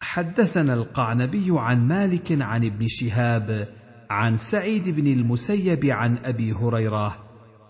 حدثنا 0.02 0.74
القعنبي 0.74 1.46
عن 1.50 1.88
مالك 1.88 2.42
عن 2.42 2.64
ابن 2.64 2.86
شهاب 2.88 3.68
عن 4.10 4.36
سعيد 4.36 4.88
بن 4.88 5.06
المسيب 5.06 5.84
عن 5.84 6.18
أبي 6.18 6.52
هريرة 6.52 7.24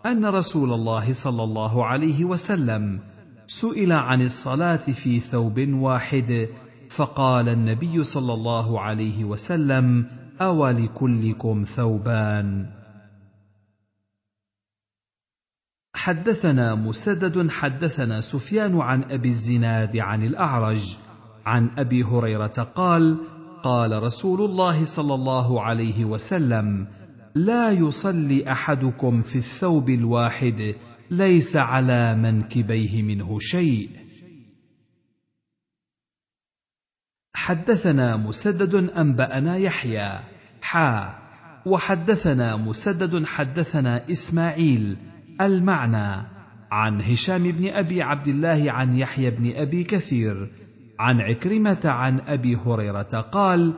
أن 0.06 0.26
رسول 0.26 0.72
الله 0.72 1.12
صلى 1.12 1.44
الله 1.44 1.86
عليه 1.86 2.24
وسلم 2.24 3.00
سئل 3.46 3.92
عن 3.92 4.22
الصلاة 4.22 4.76
في 4.76 5.20
ثوب 5.20 5.68
واحد 5.68 6.48
فقال 6.96 7.48
النبي 7.48 8.04
صلى 8.04 8.34
الله 8.34 8.80
عليه 8.80 9.24
وسلم 9.24 10.06
أولكلكم 10.40 11.64
ثوبان. 11.64 12.66
حدثنا 15.94 16.74
مسدد 16.74 17.50
حدثنا 17.50 18.20
سفيان 18.20 18.80
عن 18.80 19.04
أبي 19.04 19.28
الزناد 19.28 19.96
عن 19.96 20.22
الأعرج 20.22 20.96
عن 21.46 21.70
أبي 21.78 22.02
هريرة 22.02 22.72
قال 22.74 23.16
قال 23.62 24.02
رسول 24.02 24.50
الله 24.50 24.84
صلى 24.84 25.14
الله 25.14 25.62
عليه 25.62 26.04
وسلم 26.04 26.86
لا 27.34 27.70
يصلي 27.70 28.52
أحدكم 28.52 29.22
في 29.22 29.36
الثوب 29.36 29.90
الواحد 29.90 30.74
ليس 31.10 31.56
على 31.56 32.16
منكبيه 32.16 33.02
منه 33.02 33.38
شيء. 33.38 34.01
حدثنا 37.34 38.16
مسدد 38.16 38.74
أنبأنا 38.74 39.56
يحيى. 39.56 40.20
حا. 40.62 41.14
وحدثنا 41.66 42.56
مسدد 42.56 43.26
حدثنا 43.26 44.10
إسماعيل 44.10 44.96
المعنى. 45.40 46.26
عن 46.70 47.02
هشام 47.02 47.42
بن 47.42 47.68
أبي 47.68 48.02
عبد 48.02 48.28
الله 48.28 48.72
عن 48.72 48.94
يحيى 48.94 49.30
بن 49.30 49.52
أبي 49.56 49.84
كثير. 49.84 50.50
عن 50.98 51.20
عكرمة 51.20 51.80
عن 51.84 52.20
أبي 52.20 52.56
هريرة 52.56 53.26
قال 53.32 53.72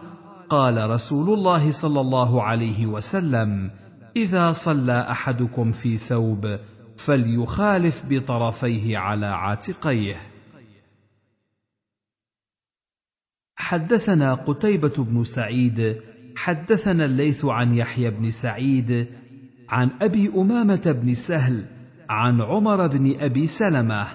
قال 0.48 0.90
رسول 0.90 1.38
الله 1.38 1.70
صلى 1.70 2.00
الله 2.00 2.42
عليه 2.42 2.86
وسلم 2.86 3.70
إذا 4.16 4.52
صلى 4.52 5.06
أحدكم 5.10 5.72
في 5.72 5.98
ثوب 5.98 6.58
فليخالف 6.96 8.02
بطرفيه 8.08 8.98
على 8.98 9.26
عاتقيه. 9.26 10.33
حدثنا 13.64 14.34
قتيبة 14.34 15.04
بن 15.04 15.24
سعيد 15.24 15.96
حدثنا 16.36 17.04
الليث 17.04 17.44
عن 17.44 17.72
يحيى 17.72 18.10
بن 18.10 18.30
سعيد 18.30 19.06
عن 19.68 19.90
أبي 20.02 20.28
أمامة 20.28 20.96
بن 21.02 21.14
سهل 21.14 21.64
عن 22.08 22.40
عمر 22.40 22.86
بن 22.86 23.20
أبي 23.20 23.46
سلمة 23.46 24.06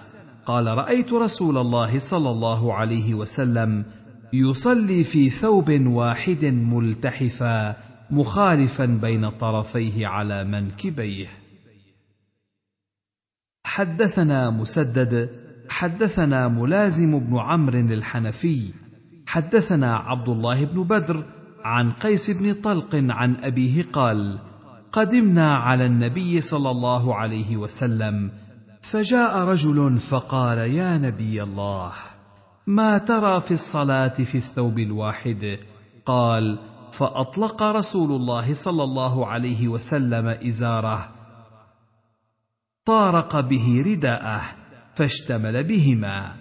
قال 0.45 0.67
رأيت 0.67 1.13
رسول 1.13 1.57
الله 1.57 1.99
صلى 1.99 2.29
الله 2.29 2.73
عليه 2.73 3.13
وسلم 3.13 3.85
يصلي 4.33 5.03
في 5.03 5.29
ثوب 5.29 5.87
واحد 5.87 6.45
ملتحفا 6.45 7.75
مخالفا 8.11 8.85
بين 8.85 9.29
طرفيه 9.29 10.07
على 10.07 10.43
منكبيه. 10.43 11.27
حدثنا 13.65 14.49
مسدد 14.49 15.29
حدثنا 15.69 16.47
ملازم 16.47 17.19
بن 17.19 17.37
عمرو 17.37 17.79
الحنفي 17.79 18.88
حدثنا 19.29 19.95
عبد 19.95 20.29
الله 20.29 20.65
بن 20.65 20.83
بدر 20.83 21.25
عن 21.63 21.91
قيس 21.91 22.31
بن 22.31 22.53
طلق 22.53 22.95
عن 22.95 23.35
أبيه 23.43 23.85
قال 23.93 24.39
قدمنا 24.91 25.51
على 25.51 25.85
النبي 25.85 26.41
صلى 26.41 26.71
الله 26.71 27.15
عليه 27.15 27.57
وسلم 27.57 28.31
فجاء 28.81 29.37
رجل 29.37 29.97
فقال 29.99 30.57
يا 30.57 30.97
نبي 30.97 31.43
الله 31.43 31.91
ما 32.67 32.97
ترى 32.97 33.39
في 33.39 33.53
الصلاة 33.53 34.07
في 34.31 34.37
الثوب 34.37 34.79
الواحد؟ 34.79 35.59
قال 36.05 36.59
فأطلق 36.91 37.63
رسول 37.63 38.11
الله 38.11 38.53
صلى 38.53 38.83
الله 38.83 39.27
عليه 39.27 39.67
وسلم 39.67 40.27
إزاره 40.27 41.09
طارق 42.85 43.39
به 43.39 43.83
رداءه 43.85 44.41
فاشتمل 44.95 45.63
بهما. 45.63 46.38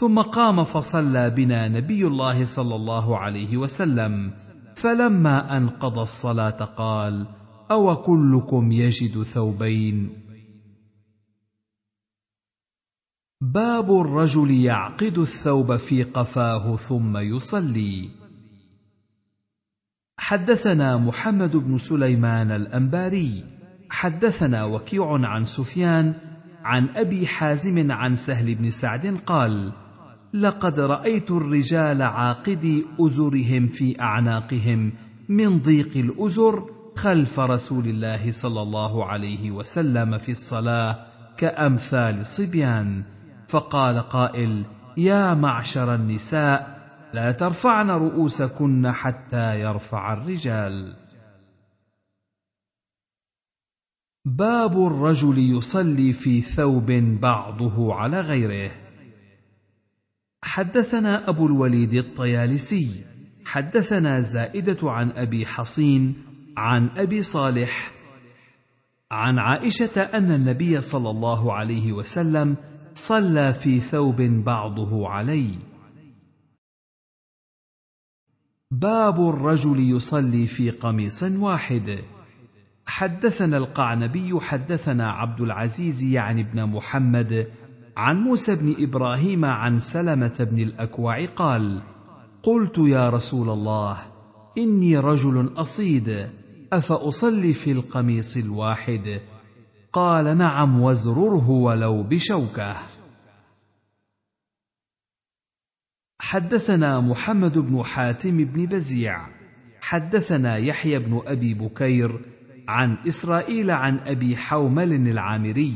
ثم 0.00 0.20
قام 0.20 0.64
فصلى 0.64 1.30
بنا 1.30 1.68
نبي 1.68 2.06
الله 2.06 2.44
صلى 2.44 2.74
الله 2.74 3.18
عليه 3.18 3.56
وسلم. 3.56 4.32
فلما 4.74 5.56
انقضى 5.56 6.00
الصلاة 6.02 6.64
قال 6.64 7.26
أو 7.70 7.96
كلكم 7.96 8.72
يجد 8.72 9.22
ثوبين؟ 9.22 10.22
باب 13.40 14.00
الرجل 14.00 14.50
يعقد 14.50 15.18
الثوب 15.18 15.76
في 15.76 16.02
قفاه 16.02 16.76
ثم 16.76 17.16
يصلي. 17.16 18.08
حدثنا 20.18 20.96
محمد 20.96 21.56
بن 21.56 21.76
سليمان 21.76 22.50
الأنباري. 22.50 23.44
حدثنا 23.90 24.64
وكيع 24.64 25.12
عن 25.12 25.44
سفيان 25.44 26.14
عن 26.64 26.88
أبي 26.88 27.26
حازم 27.26 27.92
عن 27.92 28.16
سهل 28.16 28.54
بن 28.54 28.70
سعد 28.70 29.20
قال 29.26 29.72
لقد 30.34 30.80
رأيت 30.80 31.30
الرجال 31.30 32.02
عاقدي 32.02 32.86
أزرهم 33.00 33.66
في 33.66 34.00
أعناقهم 34.00 34.92
من 35.28 35.58
ضيق 35.58 35.96
الأزر 35.96 36.64
خلف 36.96 37.40
رسول 37.40 37.86
الله 37.86 38.30
صلى 38.30 38.62
الله 38.62 39.04
عليه 39.04 39.50
وسلم 39.50 40.18
في 40.18 40.30
الصلاة 40.30 40.98
كأمثال 41.36 42.20
الصبيان 42.20 43.02
فقال 43.48 43.98
قائل 43.98 44.64
يا 44.96 45.34
معشر 45.34 45.94
النساء 45.94 46.80
لا 47.14 47.32
ترفعن 47.32 47.90
رؤوسكن 47.90 48.92
حتى 48.92 49.60
يرفع 49.60 50.12
الرجال. 50.12 50.96
باب 54.24 54.86
الرجل 54.86 55.38
يصلي 55.38 56.12
في 56.12 56.40
ثوب 56.40 56.92
بعضه 57.20 57.94
على 57.94 58.20
غيره. 58.20 58.70
حدثنا 60.42 61.28
أبو 61.28 61.46
الوليد 61.46 61.94
الطيالسي 61.94 63.04
حدثنا 63.44 64.20
زائدة 64.20 64.90
عن 64.90 65.10
أبي 65.10 65.46
حصين 65.46 66.14
عن 66.56 66.90
أبي 66.96 67.22
صالح 67.22 67.90
عن 69.10 69.38
عائشة 69.38 70.02
أن 70.02 70.30
النبي 70.30 70.80
صلى 70.80 71.10
الله 71.10 71.52
عليه 71.54 71.92
وسلم 71.92 72.56
صلى 72.94 73.52
في 73.52 73.80
ثوب 73.80 74.22
بعضه 74.22 75.08
علي 75.08 75.48
باب 78.70 79.28
الرجل 79.28 79.80
يصلي 79.96 80.46
في 80.46 80.70
قميص 80.70 81.22
واحد. 81.22 82.04
حدثنا 82.86 83.56
القعنبي 83.56 84.40
حدثنا 84.40 85.10
عبد 85.10 85.40
العزيز 85.40 86.02
يعني 86.02 86.40
ابن 86.40 86.64
محمد 86.64 87.52
عن 88.00 88.16
موسى 88.16 88.54
بن 88.54 88.74
إبراهيم 88.78 89.44
عن 89.44 89.78
سلمة 89.78 90.48
بن 90.50 90.58
الأكوع 90.58 91.24
قال 91.24 91.82
قلت 92.42 92.78
يا 92.78 93.10
رسول 93.10 93.50
الله 93.50 93.98
إني 94.58 94.96
رجل 94.96 95.52
أصيد 95.56 96.28
أفأصلي 96.72 97.52
في 97.52 97.72
القميص 97.72 98.36
الواحد؟ 98.36 99.20
قال 99.92 100.38
نعم 100.38 100.80
وازرره 100.80 101.50
ولو 101.50 102.02
بشوكة. 102.02 102.76
حدثنا 106.20 107.00
محمد 107.00 107.58
بن 107.58 107.82
حاتم 107.82 108.44
بن 108.44 108.66
بزيع. 108.66 109.28
حدثنا 109.80 110.56
يحيى 110.56 110.98
بن 110.98 111.22
أبي 111.26 111.54
بكير 111.54 112.20
عن 112.68 112.96
إسرائيل 113.08 113.70
عن 113.70 113.98
أبي 113.98 114.36
حومل 114.36 114.92
العامري. 114.92 115.74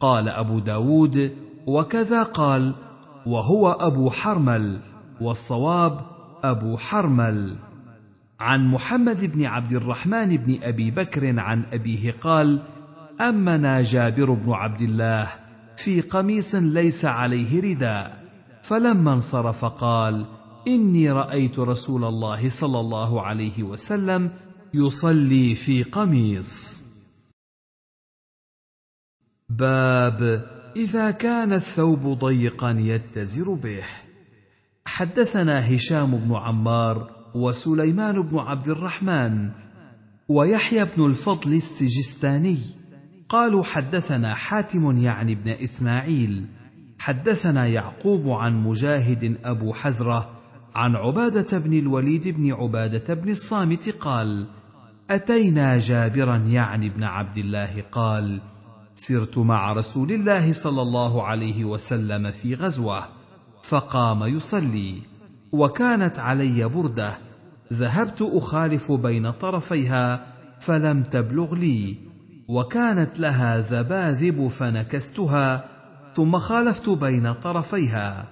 قال 0.00 0.28
أبو 0.28 0.58
داود 0.58 1.43
وكذا 1.66 2.22
قال 2.22 2.74
وهو 3.26 3.70
أبو 3.72 4.10
حرمل 4.10 4.80
والصواب 5.20 6.00
أبو 6.44 6.76
حرمل. 6.76 7.56
عن 8.40 8.68
محمد 8.68 9.24
بن 9.24 9.44
عبد 9.44 9.72
الرحمن 9.72 10.36
بن 10.36 10.62
أبي 10.62 10.90
بكر 10.90 11.40
عن 11.40 11.64
أبيه 11.72 12.12
قال 12.12 12.62
أمنا 13.20 13.82
جابر 13.82 14.32
بن 14.32 14.52
عبد 14.52 14.80
الله 14.80 15.28
في 15.76 16.00
قميص 16.00 16.54
ليس 16.54 17.04
عليه 17.04 17.60
رداء 17.60 18.24
فلما 18.62 19.12
انصرف 19.12 19.64
قال 19.64 20.26
إني 20.68 21.10
رأيت 21.10 21.58
رسول 21.58 22.04
الله 22.04 22.48
صلى 22.48 22.80
الله 22.80 23.22
عليه 23.22 23.62
وسلم 23.62 24.30
يصلي 24.74 25.54
في 25.54 25.82
قميص. 25.82 26.82
باب 29.48 30.53
إذا 30.76 31.10
كان 31.10 31.52
الثوب 31.52 32.18
ضيقا 32.18 32.70
يتزر 32.70 33.54
به. 33.54 33.82
حدثنا 34.86 35.76
هشام 35.76 36.16
بن 36.16 36.34
عمار 36.34 37.10
وسليمان 37.34 38.22
بن 38.22 38.38
عبد 38.38 38.68
الرحمن 38.68 39.50
ويحيى 40.28 40.84
بن 40.84 41.06
الفضل 41.06 41.54
السجستاني. 41.54 42.58
قالوا 43.28 43.64
حدثنا 43.64 44.34
حاتم 44.34 44.96
يعني 44.96 45.32
ابن 45.32 45.50
إسماعيل. 45.50 46.46
حدثنا 46.98 47.66
يعقوب 47.66 48.28
عن 48.28 48.62
مجاهد 48.62 49.36
أبو 49.44 49.72
حزرة 49.72 50.30
عن 50.74 50.96
عبادة 50.96 51.58
بن 51.58 51.78
الوليد 51.78 52.28
بن 52.28 52.52
عبادة 52.52 53.14
بن 53.14 53.30
الصامت 53.30 53.88
قال 53.88 54.46
أتينا 55.10 55.78
جابرا 55.78 56.36
يعني 56.36 56.86
ابن 56.86 57.04
عبد 57.04 57.38
الله 57.38 57.84
قال 57.92 58.40
سرت 58.94 59.38
مع 59.38 59.72
رسول 59.72 60.12
الله 60.12 60.52
صلى 60.52 60.82
الله 60.82 61.22
عليه 61.22 61.64
وسلم 61.64 62.30
في 62.30 62.54
غزوة 62.54 63.04
فقام 63.62 64.22
يصلي 64.22 64.94
وكانت 65.52 66.18
علي 66.18 66.68
بردة 66.68 67.18
ذهبت 67.72 68.22
أخالف 68.22 68.92
بين 68.92 69.30
طرفيها 69.30 70.26
فلم 70.60 71.02
تبلغ 71.02 71.54
لي 71.54 71.96
وكانت 72.48 73.18
لها 73.18 73.60
ذباذب 73.60 74.48
فنكستها 74.48 75.64
ثم 76.14 76.38
خالفت 76.38 76.88
بين 76.88 77.32
طرفيها 77.32 78.28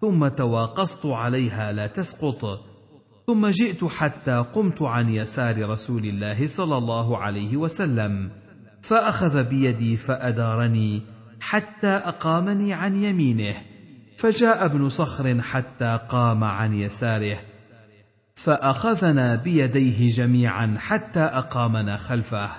ثم 0.00 0.28
تواقصت 0.28 1.06
عليها 1.06 1.72
لا 1.72 1.86
تسقط 1.86 2.60
ثم 3.26 3.46
جئت 3.46 3.84
حتى 3.84 4.44
قمت 4.52 4.82
عن 4.82 5.08
يسار 5.08 5.70
رسول 5.70 6.04
الله 6.04 6.46
صلى 6.46 6.78
الله 6.78 7.18
عليه 7.18 7.56
وسلم. 7.56 8.30
فأخذ 8.86 9.44
بيدي 9.44 9.96
فأدارني 9.96 11.02
حتى 11.40 11.86
أقامني 11.86 12.72
عن 12.72 13.02
يمينه 13.02 13.54
فجاء 14.18 14.64
ابن 14.64 14.88
صخر 14.88 15.40
حتى 15.40 15.98
قام 16.08 16.44
عن 16.44 16.72
يساره 16.72 17.38
فأخذنا 18.34 19.36
بيديه 19.36 20.10
جميعا 20.10 20.74
حتى 20.78 21.20
أقامنا 21.20 21.96
خلفه. 21.96 22.50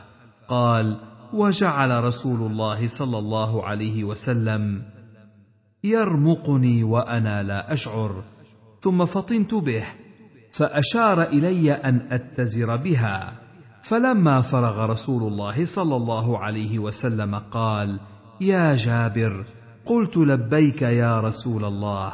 قال 0.47 0.97
وجعل 1.33 2.03
رسول 2.03 2.51
الله 2.51 2.87
صلى 2.87 3.17
الله 3.17 3.65
عليه 3.65 4.03
وسلم 4.03 4.83
يرمقني 5.83 6.83
وأنا 6.83 7.43
لا 7.43 7.73
أشعر 7.73 8.23
ثم 8.81 9.05
فطنت 9.05 9.53
به 9.53 9.83
فأشار 10.51 11.23
إلي 11.23 11.71
أن 11.71 12.07
أتزر 12.11 12.75
بها. 12.75 13.46
فلما 13.89 14.41
فرغ 14.41 14.85
رسول 14.85 15.23
الله 15.23 15.65
صلى 15.65 15.95
الله 15.95 16.39
عليه 16.39 16.79
وسلم 16.79 17.35
قال 17.35 17.99
يا 18.41 18.75
جابر 18.75 19.45
قلت 19.85 20.17
لبيك 20.17 20.81
يا 20.81 21.21
رسول 21.21 21.65
الله. 21.65 22.13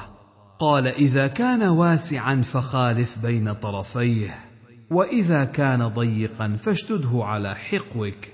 قال 0.59 0.87
إذا 0.87 1.27
كان 1.27 1.63
واسعا 1.63 2.41
فخالف 2.41 3.17
بين 3.19 3.53
طرفيه 3.53 4.45
وإذا 4.91 5.43
كان 5.43 5.87
ضيقا 5.87 6.55
فاشدده 6.55 7.23
على 7.23 7.55
حقوك. 7.55 8.27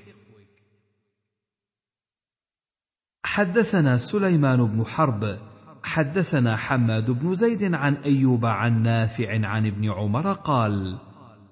حدثنا 3.24 3.98
سليمان 3.98 4.66
بن 4.66 4.86
حرب 4.86 5.38
حدثنا 5.84 6.56
حماد 6.56 7.12
بن 7.12 7.36
زيد 7.36 7.74
عن 7.74 7.96
أيوب 7.96 8.46
عن 8.46 8.84
نافع 8.84 9.48
عن 9.48 9.68
ابن 9.68 9.92
عمر 9.92 10.34
قال 10.34 11.09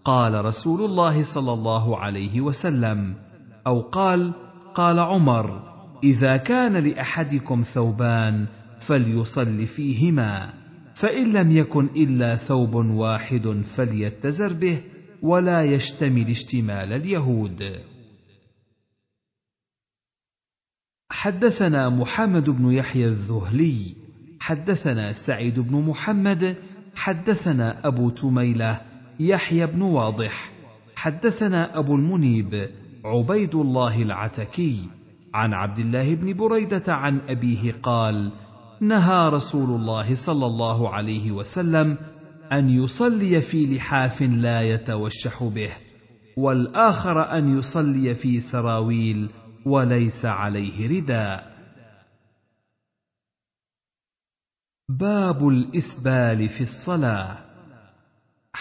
قال 0.07 0.45
رسول 0.45 0.81
الله 0.85 1.23
صلى 1.23 1.53
الله 1.53 1.97
عليه 1.97 2.41
وسلم 2.41 3.15
أو 3.67 3.81
قال 3.81 4.33
قال 4.75 4.99
عمر 4.99 5.63
إذا 6.03 6.37
كان 6.37 6.73
لأحدكم 6.73 7.61
ثوبان 7.61 8.47
فليصل 8.79 9.65
فيهما 9.65 10.53
فإن 10.95 11.33
لم 11.33 11.51
يكن 11.51 11.85
إلا 11.85 12.35
ثوب 12.35 12.75
واحد 12.75 13.61
فليتزر 13.63 14.53
به 14.53 14.83
ولا 15.21 15.63
يشتمل 15.63 16.29
اشتمال 16.29 16.93
اليهود. 16.93 17.81
حدثنا 21.11 21.89
محمد 21.89 22.49
بن 22.49 22.71
يحيى 22.71 23.07
الذهلي 23.07 23.95
حدثنا 24.39 25.13
سعيد 25.13 25.59
بن 25.59 25.81
محمد 25.81 26.55
حدثنا 26.95 27.87
أبو 27.87 28.09
تميلة 28.09 28.96
يحيى 29.19 29.65
بن 29.65 29.81
واضح. 29.81 30.51
حدثنا 30.95 31.79
أبو 31.79 31.95
المنيب 31.95 32.69
عبيد 33.05 33.55
الله 33.55 34.01
العتكي 34.01 34.89
عن 35.33 35.53
عبد 35.53 35.79
الله 35.79 36.15
بن 36.15 36.33
بريدة 36.33 36.83
عن 36.87 37.21
أبيه 37.29 37.71
قال 37.71 38.31
نهى 38.81 39.29
رسول 39.29 39.79
الله 39.79 40.15
صلى 40.15 40.45
الله 40.45 40.89
عليه 40.89 41.31
وسلم 41.31 41.97
أن 42.51 42.69
يصلي 42.69 43.41
في 43.41 43.75
لحاف 43.75 44.21
لا 44.21 44.61
يتوشح 44.61 45.43
به 45.43 45.71
والآخر 46.37 47.37
أن 47.37 47.57
يصلي 47.57 48.15
في 48.15 48.39
سراويل 48.39 49.29
وليس 49.65 50.25
عليه 50.25 50.99
رداء 50.99 51.57
باب 54.89 55.47
الإسبال 55.47 56.49
في 56.49 56.61
الصلاة. 56.61 57.46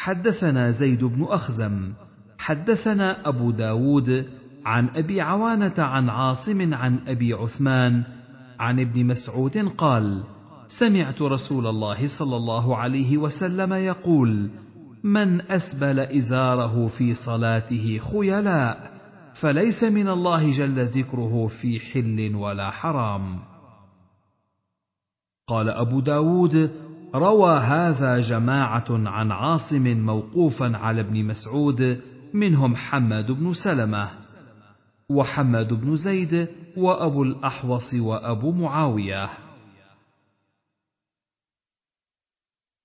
حدثنا 0.07 0.71
زيد 0.71 1.05
بن 1.05 1.25
أخزم 1.25 1.93
حدثنا 2.39 3.29
أبو 3.29 3.51
داود 3.51 4.27
عن 4.65 4.89
أبي 4.89 5.21
عوانة 5.21 5.75
عن 5.79 6.09
عاصم 6.09 6.75
عن 6.75 6.99
أبي 7.07 7.33
عثمان 7.33 8.03
عن 8.61 8.81
ابن 8.81 9.07
مسعود 9.07 9.59
قال 9.69 10.25
سمعت 10.67 11.23
رسول 11.23 11.67
الله 11.67 12.07
صلى 12.07 12.37
الله 12.37 12.77
عليه 12.77 13.19
وسلم 13.19 13.73
يقول 13.73 14.51
من 15.05 15.41
أسبل 15.51 16.01
إزاره 16.01 16.87
في 16.87 17.15
صلاته 17.15 18.01
خيلاء 18.13 19.01
فليس 19.35 19.85
من 19.85 20.09
الله 20.09 20.53
جل 20.53 20.85
ذكره 20.85 21.47
في 21.47 21.81
حل 21.81 22.35
ولا 22.35 22.71
حرام. 22.71 23.39
قال 25.49 25.69
أبو 25.69 26.01
داود 26.01 26.86
روى 27.17 27.59
هذا 27.59 28.21
جماعة 28.21 28.85
عن 28.91 29.33
عاصم 29.33 30.07
موقوفا 30.07 30.77
على 30.77 31.01
ابن 31.01 31.25
مسعود 31.25 32.01
منهم 32.35 32.77
حماد 32.77 33.33
بن 33.33 33.53
سلمة 33.53 34.11
وحماد 35.09 35.73
بن 35.73 35.97
زيد 35.97 36.49
وأبو 36.77 37.23
الأحوص 37.23 37.95
وأبو 37.95 38.53
معاوية. 38.53 39.29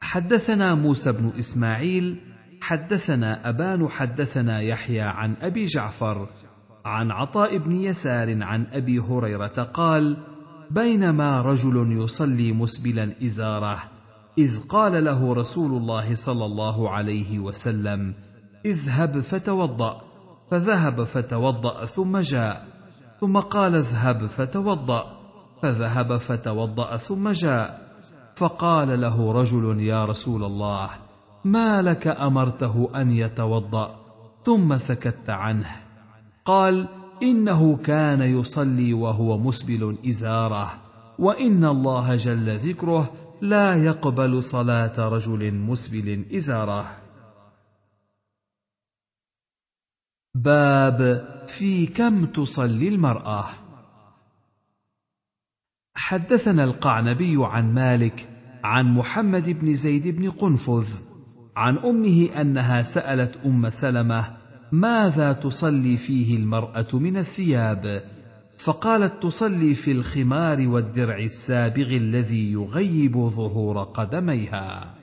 حدثنا 0.01 0.75
موسى 0.75 1.11
بن 1.11 1.31
إسماعيل 1.39 2.21
حدثنا 2.61 3.49
ابان 3.49 3.87
حدثنا 3.87 4.61
يحيى 4.61 5.01
عن 5.01 5.35
أبي 5.41 5.65
جعفر 5.65 6.29
عن 6.85 7.11
عطاء 7.11 7.57
بن 7.57 7.73
يسار 7.73 8.43
عن 8.43 8.65
أبي 8.73 8.99
هريرة 8.99 9.63
قال 9.63 10.17
بينما 10.71 11.41
رجل 11.41 12.01
يصلي 12.03 12.51
مسبلا 12.51 13.11
إزاره 13.25 14.00
إذ 14.37 14.67
قال 14.67 15.03
له 15.03 15.33
رسول 15.33 15.71
الله 15.71 16.15
صلى 16.15 16.45
الله 16.45 16.89
عليه 16.89 17.39
وسلم 17.39 18.13
اذهب 18.65 19.19
فتوضأ. 19.19 20.01
فذهب 20.51 21.03
فتوضأ 21.03 21.85
ثم 21.85 22.17
جاء 22.17 22.65
ثم 23.21 23.39
قال 23.39 23.75
اذهب 23.75 24.25
فتوضأ. 24.25 25.03
فذهب 25.61 26.17
فتوضأ 26.17 26.97
ثم 26.97 27.29
جاء. 27.29 27.81
فقال 28.35 29.01
له 29.01 29.31
رجل 29.31 29.79
يا 29.79 30.05
رسول 30.05 30.43
الله 30.43 30.89
ما 31.45 31.81
لك 31.81 32.07
أمرته 32.07 32.89
أن 32.95 33.11
يتوضأ؟ 33.11 33.95
ثم 34.43 34.77
سكت 34.77 35.29
عنه. 35.29 35.69
قال 36.45 36.87
إنه 37.23 37.75
كان 37.75 38.21
يصلي 38.21 38.93
وهو 38.93 39.37
مسبل 39.37 39.97
ازاره 40.09 40.71
وإن 41.19 41.65
الله 41.65 42.15
جل 42.15 42.57
ذكره 42.57 43.11
لا 43.41 43.75
يقبل 43.75 44.43
صلاة 44.43 45.09
رجل 45.09 45.53
مسبل 45.53 46.25
إزارة. 46.33 46.97
باب 50.35 50.99
في 51.47 51.87
كم 51.87 52.25
تصلي 52.25 52.87
المرأة. 52.87 53.49
حدثنا 55.95 56.63
القعنبي 56.63 57.35
عن 57.39 57.73
مالك 57.73 58.29
عن 58.63 58.93
محمد 58.93 59.49
بن 59.49 59.75
زيد 59.75 60.07
بن 60.07 60.31
قنفذ 60.31 60.87
عن 61.55 61.77
أمه 61.77 62.41
أنها 62.41 62.83
سألت 62.83 63.37
أم 63.45 63.69
سلمة 63.69 64.37
ماذا 64.71 65.33
تصلي 65.33 65.97
فيه 65.97 66.37
المرأة 66.37 66.87
من 66.93 67.17
الثياب. 67.17 68.03
فقالت 68.63 69.23
تصلي 69.23 69.75
في 69.75 69.91
الخمار 69.91 70.67
والدرع 70.67 71.17
السابغ 71.17 71.87
الذي 71.87 72.51
يغيب 72.51 73.17
ظهور 73.17 73.83
قدميها. 73.83 74.95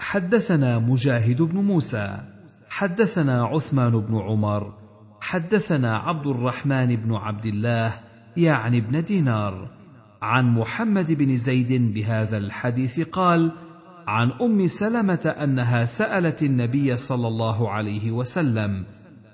حدثنا 0.00 0.78
مجاهد 0.78 1.42
بن 1.42 1.58
موسى 1.58 2.18
حدثنا 2.68 3.44
عثمان 3.44 4.00
بن 4.00 4.16
عمر 4.16 4.74
حدثنا 5.20 5.98
عبد 5.98 6.26
الرحمن 6.26 6.96
بن 6.96 7.14
عبد 7.14 7.46
الله 7.46 8.00
يعني 8.36 8.78
ابن 8.78 9.04
دينار. 9.04 9.70
عن 10.22 10.54
محمد 10.54 11.12
بن 11.12 11.36
زيد 11.36 11.94
بهذا 11.94 12.36
الحديث 12.36 13.00
قال 13.00 13.52
عن 14.06 14.32
أم 14.32 14.66
سلمة 14.66 15.34
أنها 15.42 15.84
سألت 15.84 16.42
النبي 16.42 16.96
صلى 16.96 17.28
الله 17.28 17.70
عليه 17.70 18.10
وسلم 18.10 18.84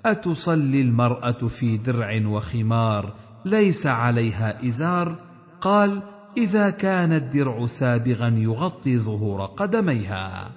اتصلي 0.05 0.81
المراه 0.81 1.47
في 1.47 1.77
درع 1.77 2.27
وخمار 2.27 3.13
ليس 3.45 3.87
عليها 3.87 4.67
إزار؟ 4.67 5.15
قال 5.61 6.01
إذا 6.37 6.69
كان 6.69 7.13
الدرع 7.13 7.65
سابغا 7.65 8.27
يغطي 8.27 8.97
ظهور 8.97 9.45
قدميها. 9.45 10.51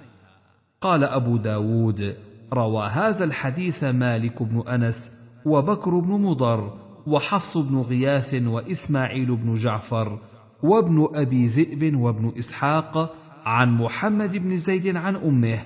قال 0.81 1.03
أبو 1.03 1.37
داود 1.37 2.15
روى 2.53 2.87
هذا 2.87 3.23
الحديث 3.23 3.83
مالك 3.83 4.43
بن 4.43 4.63
أنس 4.67 5.11
وبكر 5.45 5.99
بن 5.99 6.11
مضر 6.11 6.73
وحفص 7.07 7.57
بن 7.57 7.77
غياث 7.77 8.33
وإسماعيل 8.33 9.35
بن 9.35 9.53
جعفر 9.53 10.19
وابن 10.63 11.07
أبي 11.15 11.47
ذئب 11.47 11.95
وابن 11.99 12.31
إسحاق 12.39 13.15
عن 13.45 13.71
محمد 13.77 14.37
بن 14.37 14.57
زيد 14.57 14.95
عن 14.95 15.15
أمه 15.15 15.59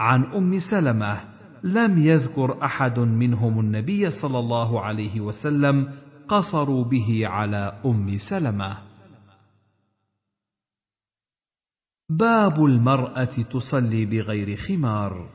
عن 0.00 0.24
أم 0.24 0.58
سلمة 0.58 1.16
لم 1.64 1.98
يذكر 1.98 2.64
أحد 2.64 2.98
منهم 2.98 3.60
النبي 3.60 4.10
صلى 4.10 4.38
الله 4.38 4.80
عليه 4.80 5.20
وسلم 5.20 5.94
قصروا 6.28 6.84
به 6.84 7.22
على 7.26 7.80
أم 7.84 8.18
سلمة. 8.18 8.78
باب 12.08 12.64
المرأة 12.64 13.24
تصلي 13.24 14.06
بغير 14.06 14.56
خمار. 14.56 15.28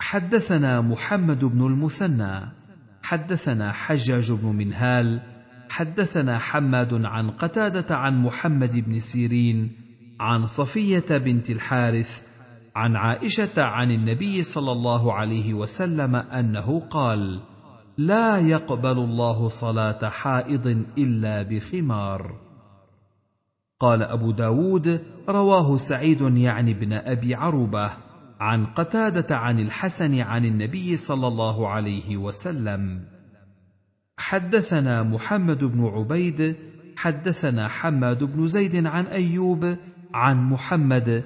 حدثنا 0.00 0.80
محمد 0.80 1.44
بن 1.44 1.66
المثنى 1.66 2.40
حدثنا 3.02 3.72
حجاج 3.72 4.32
بن 4.32 4.46
منهال 4.46 5.20
حدثنا 5.70 6.38
حماد 6.38 7.04
عن 7.04 7.30
قتادة 7.30 7.96
عن 7.96 8.22
محمد 8.22 8.76
بن 8.76 9.00
سيرين 9.00 9.70
عن 10.20 10.46
صفية 10.46 11.18
بنت 11.18 11.50
الحارث 11.50 12.22
عن 12.76 12.96
عائشة 12.96 13.62
عن 13.62 13.90
النبي 13.90 14.42
صلى 14.42 14.72
الله 14.72 15.14
عليه 15.14 15.54
وسلم 15.54 16.16
أنه 16.16 16.80
قال 16.80 17.40
لا 17.98 18.38
يقبل 18.38 18.98
الله 18.98 19.48
صلاة 19.48 20.08
حائض 20.08 20.84
إلا 20.98 21.42
بخمار 21.42 22.40
قال 23.80 24.02
أبو 24.02 24.30
داود 24.30 25.00
رواه 25.28 25.76
سعيد 25.76 26.20
يعني 26.20 26.70
ابن 26.70 26.92
أبي 26.92 27.34
عروبة 27.34 27.90
عن 28.40 28.66
قتادة 28.66 29.36
عن 29.36 29.58
الحسن 29.58 30.20
عن 30.20 30.44
النبي 30.44 30.96
صلى 30.96 31.28
الله 31.28 31.68
عليه 31.68 32.16
وسلم 32.16 33.00
حدثنا 34.18 35.02
محمد 35.02 35.64
بن 35.64 35.84
عبيد 35.84 36.56
حدثنا 36.96 37.68
حماد 37.68 38.24
بن 38.24 38.46
زيد 38.46 38.86
عن 38.86 39.06
أيوب 39.06 39.76
عن 40.14 40.48
محمد 40.48 41.24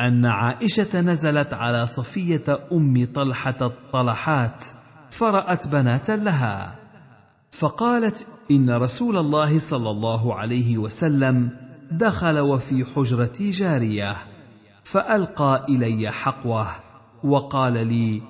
أن 0.00 0.26
عائشة 0.26 1.00
نزلت 1.00 1.54
على 1.54 1.86
صفية 1.86 2.44
أم 2.72 3.06
طلحة 3.14 3.56
الطلحات 3.62 4.64
فرأت 5.10 5.68
بنات 5.68 6.10
لها. 6.10 6.74
فقالت 7.50 8.26
إن 8.50 8.70
رسول 8.70 9.16
الله 9.16 9.58
صلى 9.58 9.90
الله 9.90 10.34
عليه 10.34 10.78
وسلم 10.78 11.50
دخل 11.90 12.38
وفي 12.38 12.84
حجرتي 12.84 13.50
جارية. 13.50 14.16
فألقى 14.84 15.66
إلي 15.68 16.12
حقوة 16.12 16.66
وقال 17.24 17.86
لي 17.86 18.22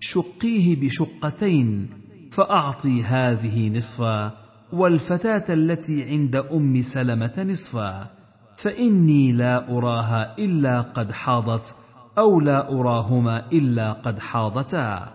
شقيه 0.00 0.80
بشقتين 0.80 1.90
فأعطي 2.32 3.02
هذه 3.02 3.70
نصفا 3.76 4.32
والفتاة 4.72 5.54
التي 5.54 6.04
عند 6.04 6.36
أم 6.36 6.82
سلمة 6.82 7.46
نصفا. 7.48 8.17
فإني 8.58 9.32
لا 9.32 9.70
أراها 9.70 10.38
إلا 10.38 10.80
قد 10.80 11.12
حاضت 11.12 11.76
أو 12.18 12.40
لا 12.40 12.72
أراهما 12.72 13.46
إلا 13.52 13.92
قد 13.92 14.18
حاضتا. 14.18 15.12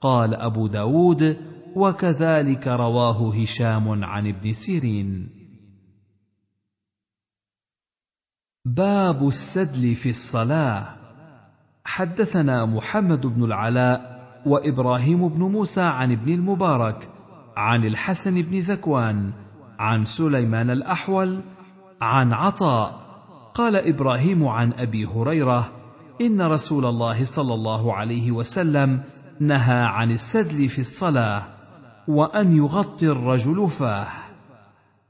قال 0.00 0.34
أبو 0.34 0.66
داود 0.66 1.36
وكذلك 1.76 2.66
رواه 2.66 3.34
هشام 3.42 4.04
عن 4.04 4.26
ابن 4.26 4.52
سيرين. 4.52 5.28
باب 8.64 9.28
السدل 9.28 9.94
في 9.94 10.10
الصلاة. 10.10 10.86
حدثنا 11.84 12.66
محمد 12.66 13.26
بن 13.26 13.44
العلاء 13.44 14.16
وإبراهيم 14.46 15.28
بن 15.28 15.42
موسى 15.42 15.80
عن 15.80 16.12
ابن 16.12 16.32
المبارك 16.32 17.08
عن 17.56 17.84
الحسن 17.84 18.42
بن 18.42 18.58
ذكوان 18.58 19.32
عن 19.78 20.04
سليمان 20.04 20.70
الأحول 20.70 21.40
عن 22.00 22.32
عطاء. 22.32 23.06
قال 23.54 23.76
إبراهيم 23.76 24.46
عن 24.46 24.72
أبي 24.72 25.06
هريرة 25.06 25.72
إن 26.20 26.42
رسول 26.42 26.84
الله 26.86 27.24
صلى 27.24 27.54
الله 27.54 27.94
عليه 27.94 28.32
وسلم 28.32 29.02
نهى 29.40 29.82
عن 29.86 30.10
السدل 30.10 30.68
في 30.68 30.78
الصلاة 30.78 31.42
وأن 32.08 32.52
يغطي 32.56 33.06
الرجل 33.06 33.68
فاه. 33.70 34.06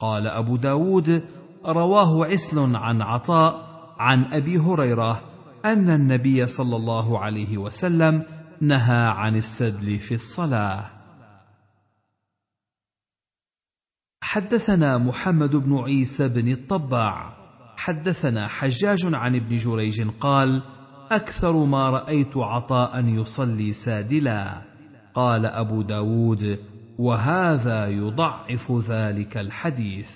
قال 0.01 0.27
أبو 0.27 0.57
داود 0.57 1.23
رواه 1.67 2.27
عسل 2.27 2.77
عن 2.77 3.03
عطاء 3.03 3.67
عن 3.99 4.25
أبي 4.33 4.59
هريرة 4.59 5.21
أن 5.65 5.91
النبي 5.91 6.47
صلى 6.47 6.77
الله 6.77 7.19
عليه 7.19 7.59
وسلم 7.59 8.23
نهى 8.61 9.07
عن 9.07 9.37
السدل 9.37 9.99
في 9.99 10.15
الصلاة. 10.15 10.96
حدثنا 14.37 14.99
محمد 14.99 15.57
بن 15.57 15.79
عيسى 15.79 16.29
بن 16.29 16.53
الطباع. 16.53 17.37
حدثنا 17.77 18.49
حجاج 18.49 19.15
عن 19.15 19.37
ابن 19.37 19.57
جريج 19.57 20.09
قال 20.21 20.63
أكثر 21.11 21.65
ما 21.65 21.91
رأيت 21.91 22.37
عطاء 22.37 23.05
يصلي 23.05 23.73
سادلا. 23.73 24.63
قال 25.15 25.47
أبو 25.47 25.83
داود 25.83 26.59
وهذا 26.99 27.89
يضعف 27.89 28.73
ذلك 28.73 29.37
الحديث. 29.37 30.11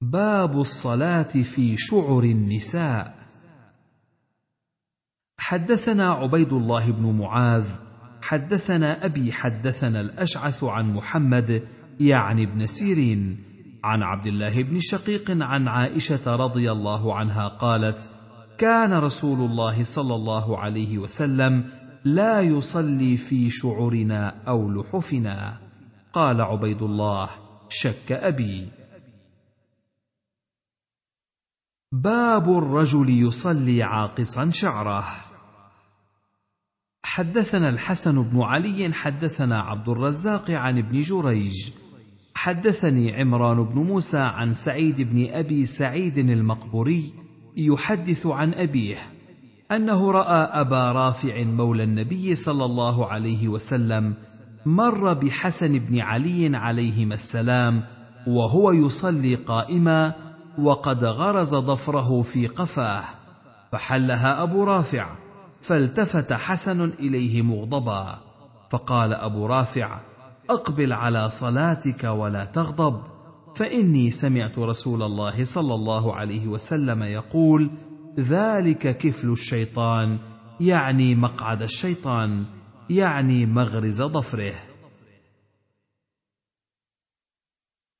باب 0.00 0.60
الصلاة 0.60 1.32
في 1.42 1.76
شعر 1.76 2.22
النساء. 2.22 3.14
حدثنا 5.38 6.10
عبيد 6.10 6.52
الله 6.52 6.90
بن 6.90 7.18
معاذ 7.18 7.91
حدثنا 8.22 9.04
أبي 9.04 9.32
حدثنا 9.32 10.00
الأشعث 10.00 10.64
عن 10.64 10.94
محمد 10.94 11.68
يعني 12.00 12.42
ابن 12.42 12.66
سيرين 12.66 13.38
عن 13.84 14.02
عبد 14.02 14.26
الله 14.26 14.62
بن 14.62 14.80
شقيق 14.80 15.30
عن 15.30 15.68
عائشة 15.68 16.36
رضي 16.36 16.72
الله 16.72 17.14
عنها 17.14 17.48
قالت 17.48 18.10
كان 18.58 18.92
رسول 18.92 19.50
الله 19.50 19.84
صلى 19.84 20.14
الله 20.14 20.58
عليه 20.58 20.98
وسلم 20.98 21.64
لا 22.04 22.40
يصلي 22.40 23.16
في 23.16 23.50
شعرنا 23.50 24.42
أو 24.48 24.70
لحفنا 24.70 25.58
قال 26.12 26.40
عبيد 26.40 26.82
الله 26.82 27.30
شك 27.68 28.12
أبي. 28.12 28.68
باب 31.92 32.58
الرجل 32.58 33.10
يصلي 33.10 33.82
عاقصا 33.82 34.50
شعره. 34.50 35.31
حدثنا 37.12 37.68
الحسن 37.68 38.22
بن 38.22 38.42
علي 38.42 38.92
حدثنا 38.92 39.58
عبد 39.58 39.88
الرزاق 39.88 40.50
عن 40.50 40.78
ابن 40.78 41.00
جريج. 41.00 41.70
حدثني 42.34 43.20
عمران 43.20 43.64
بن 43.64 43.78
موسى 43.78 44.18
عن 44.18 44.52
سعيد 44.52 45.00
بن 45.00 45.26
أبي 45.30 45.66
سعيد 45.66 46.18
المقبوري 46.18 47.12
يحدث 47.56 48.26
عن 48.26 48.54
أبيه 48.54 48.96
أنه 49.72 50.10
رأى 50.10 50.60
أبا 50.60 50.92
رافع 50.92 51.44
مولى 51.44 51.84
النبي 51.84 52.34
صلى 52.34 52.64
الله 52.64 53.06
عليه 53.06 53.48
وسلم 53.48 54.14
مر 54.66 55.12
بحسن 55.12 55.78
بن 55.78 56.00
علي 56.00 56.56
عليهما 56.56 57.14
السلام 57.14 57.82
وهو 58.26 58.72
يصلي 58.72 59.34
قائما 59.34 60.14
وقد 60.58 61.04
غرز 61.04 61.54
ضفره 61.54 62.22
في 62.22 62.46
قفاه 62.46 63.04
فحلها 63.72 64.42
أبو 64.42 64.64
رافع. 64.64 65.21
فالتفت 65.62 66.32
حسن 66.32 66.84
إليه 66.84 67.42
مغضبا 67.42 68.20
فقال 68.70 69.12
أبو 69.12 69.46
رافع 69.46 70.00
أقبل 70.50 70.92
على 70.92 71.30
صلاتك 71.30 72.04
ولا 72.04 72.44
تغضب 72.44 73.02
فإني 73.56 74.10
سمعت 74.10 74.58
رسول 74.58 75.02
الله 75.02 75.44
صلى 75.44 75.74
الله 75.74 76.16
عليه 76.16 76.46
وسلم 76.46 77.02
يقول 77.02 77.70
ذلك 78.18 78.96
كفل 78.96 79.30
الشيطان 79.30 80.18
يعني 80.60 81.14
مقعد 81.14 81.62
الشيطان 81.62 82.44
يعني 82.90 83.46
مغرز 83.46 84.02
ظفره. 84.02 84.54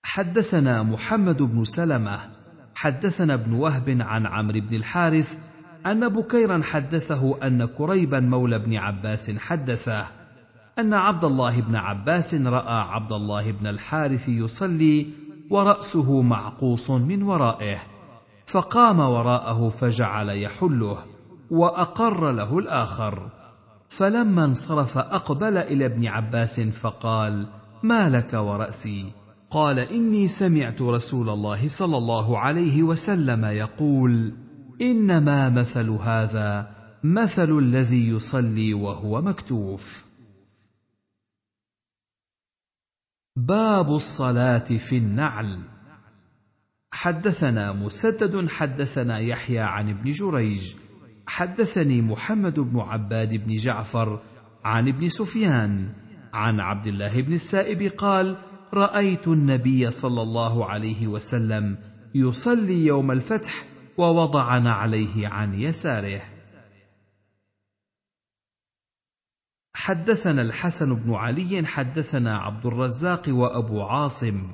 حدثنا 0.04 0.82
محمد 0.82 1.42
بن 1.42 1.64
سلمة 1.64 2.32
حدثنا 2.74 3.34
ابن 3.34 3.52
وهب 3.52 3.90
عن 4.00 4.26
عمرو 4.26 4.60
بن 4.60 4.76
الحارث 4.76 5.38
أن 5.86 6.08
بكيرا 6.08 6.62
حدثه 6.62 7.46
أن 7.46 7.64
كريبا 7.64 8.20
مولى 8.20 8.56
ابن 8.56 8.74
عباس 8.76 9.30
حدثه 9.30 10.06
أن 10.78 10.94
عبد 10.94 11.24
الله 11.24 11.60
بن 11.60 11.76
عباس 11.76 12.34
رأى 12.34 12.74
عبد 12.74 13.12
الله 13.12 13.50
بن 13.52 13.66
الحارث 13.66 14.28
يصلي 14.28 15.06
ورأسه 15.50 16.22
معقوص 16.22 16.90
من 16.90 17.22
ورائه 17.22 17.78
فقام 18.46 19.00
وراءه 19.00 19.68
فجعل 19.68 20.28
يحله 20.28 20.98
وأقر 21.50 22.30
له 22.30 22.58
الآخر. 22.58 23.30
فلما 23.88 24.44
انصرف 24.44 24.98
أقبل 24.98 25.56
إلى 25.58 25.86
ابن 25.86 26.06
عباس 26.06 26.60
فقال 26.60 27.46
ما 27.82 28.08
لك 28.08 28.34
ورأسي؟ 28.34 29.12
قال 29.50 29.78
إني 29.78 30.28
سمعت 30.28 30.82
رسول 30.82 31.28
الله 31.28 31.68
صلى 31.68 31.96
الله 31.96 32.38
عليه 32.38 32.82
وسلم 32.82 33.44
يقول 33.44 34.32
إنما 34.80 35.48
مثل 35.48 35.90
هذا 35.90 36.74
مثل 37.04 37.58
الذي 37.58 38.08
يصلي 38.08 38.74
وهو 38.74 39.22
مكتوف. 39.22 40.04
باب 43.36 43.90
الصلاة 43.90 44.58
في 44.58 44.96
النعل. 44.96 45.60
حدثنا 46.92 47.72
مسدد 47.72 48.48
حدثنا 48.48 49.18
يحيى 49.18 49.60
عن 49.60 49.88
ابن 49.88 50.10
جريج. 50.10 50.74
حدثني 51.26 52.02
محمد 52.02 52.60
بن 52.60 52.80
عباد 52.80 53.34
بن 53.34 53.56
جعفر 53.56 54.22
عن 54.64 54.88
ابن 54.88 55.08
سفيان 55.08 55.92
عن 56.32 56.60
عبد 56.60 56.86
الله 56.86 57.20
بن 57.20 57.32
السائب 57.32 57.82
قال 57.82 58.36
رأيت 58.74 59.28
النبي 59.28 59.90
صلى 59.90 60.22
الله 60.22 60.66
عليه 60.70 61.06
وسلم 61.06 61.78
يصلي 62.14 62.86
يوم 62.86 63.10
الفتح 63.10 63.64
ووضع 63.98 64.58
نعليه 64.58 65.28
عن 65.28 65.54
يساره. 65.54 66.22
حدثنا 69.74 70.42
الحسن 70.42 70.94
بن 70.94 71.14
علي 71.14 71.66
حدثنا 71.66 72.38
عبد 72.38 72.66
الرزاق 72.66 73.22
وأبو 73.28 73.82
عاصم. 73.82 74.52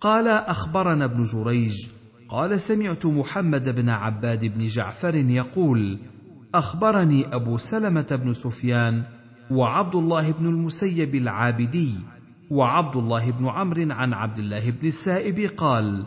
قال 0.00 0.28
أخبرنا 0.28 1.04
ابن 1.04 1.22
جريج. 1.22 1.88
قال 2.28 2.60
سمعت 2.60 3.06
محمد 3.06 3.68
بن 3.68 3.88
عباد 3.88 4.44
بن 4.44 4.66
جعفر 4.66 5.14
يقول 5.14 5.98
أخبرني 6.54 7.34
أبو 7.34 7.58
سلمة 7.58 8.18
بن 8.22 8.32
سفيان 8.32 9.04
وعبد 9.50 9.94
الله 9.94 10.32
بن 10.32 10.46
المسيب 10.46 11.14
العابدي 11.14 11.94
وعبد 12.50 12.96
الله 12.96 13.30
بن 13.30 13.48
عمرو 13.48 13.92
عن 13.92 14.12
عبد 14.12 14.38
الله 14.38 14.70
بن 14.70 14.86
السائب 14.86 15.50
قال 15.56 16.04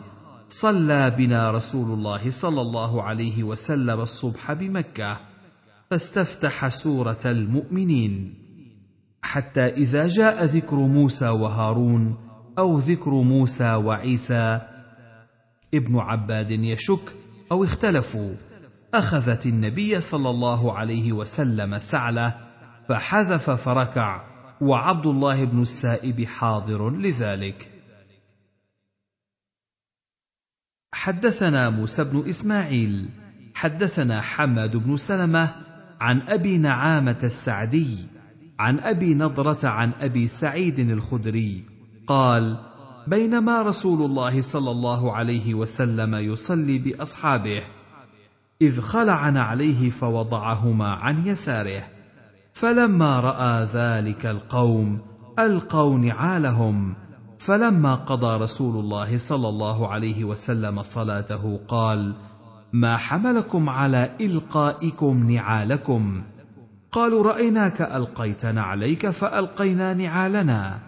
صلى 0.52 1.10
بنا 1.10 1.50
رسول 1.50 1.98
الله 1.98 2.30
صلى 2.30 2.60
الله 2.60 3.02
عليه 3.02 3.44
وسلم 3.44 4.00
الصبح 4.00 4.52
بمكة 4.52 5.20
فاستفتح 5.90 6.68
سورة 6.68 7.18
المؤمنين. 7.26 8.34
حتى 9.22 9.60
إذا 9.60 10.08
جاء 10.08 10.44
ذكر 10.44 10.76
موسى 10.76 11.28
وهارون 11.28 12.16
أو 12.58 12.78
ذكر 12.78 13.10
موسى 13.10 13.74
وعيسى 13.74 14.60
ابن 15.74 15.98
عباد 15.98 16.50
يشك 16.50 17.12
أو 17.52 17.64
اختلفوا. 17.64 18.34
أخذت 18.94 19.46
النبي 19.46 20.00
صلى 20.00 20.30
الله 20.30 20.72
عليه 20.72 21.12
وسلم 21.12 21.78
سعله 21.78 22.34
فحذف 22.88 23.50
فركع 23.50 24.24
وعبد 24.60 25.06
الله 25.06 25.44
بن 25.44 25.62
السائب 25.62 26.24
حاضر 26.24 26.90
لذلك. 26.90 27.71
حدثنا 30.92 31.70
موسى 31.70 32.04
بن 32.04 32.28
إسماعيل 32.28 33.08
حدثنا 33.54 34.20
حماد 34.20 34.76
بن 34.76 34.96
سلمة 34.96 35.54
عن 36.00 36.22
أبي 36.28 36.58
نعامة 36.58 37.18
السعدي 37.22 37.96
عن 38.58 38.80
أبي 38.80 39.14
نضرة 39.14 39.68
عن 39.68 39.92
أبي 40.00 40.28
سعيد 40.28 40.78
الخدري 40.78 41.64
قال 42.06 42.56
بينما 43.06 43.62
رسول 43.62 44.10
الله 44.10 44.40
صلى 44.40 44.70
الله 44.70 45.12
عليه 45.12 45.54
وسلم 45.54 46.14
يصلي 46.14 46.78
بأصحابه 46.78 47.62
إذ 48.62 48.80
خلع 48.80 49.40
عليه 49.40 49.90
فوضعهما 49.90 50.88
عن 50.88 51.26
يساره 51.26 51.82
فلما 52.52 53.20
رأى 53.20 53.64
ذلك 53.74 54.26
القوم 54.26 54.98
ألقوا 55.38 55.98
نعالهم 55.98 56.94
فلما 57.44 57.94
قضى 57.94 58.36
رسول 58.44 58.84
الله 58.84 59.18
صلى 59.18 59.48
الله 59.48 59.88
عليه 59.88 60.24
وسلم 60.24 60.82
صلاته 60.82 61.60
قال 61.68 62.14
ما 62.72 62.96
حملكم 62.96 63.68
على 63.68 64.10
إلقائكم 64.20 65.30
نعالكم؟ 65.30 66.22
قالوا 66.92 67.22
رأيناك 67.22 67.82
القيت 67.82 68.46
نعليك 68.46 69.10
فألقينا 69.10 69.94
نعالنا. 69.94 70.78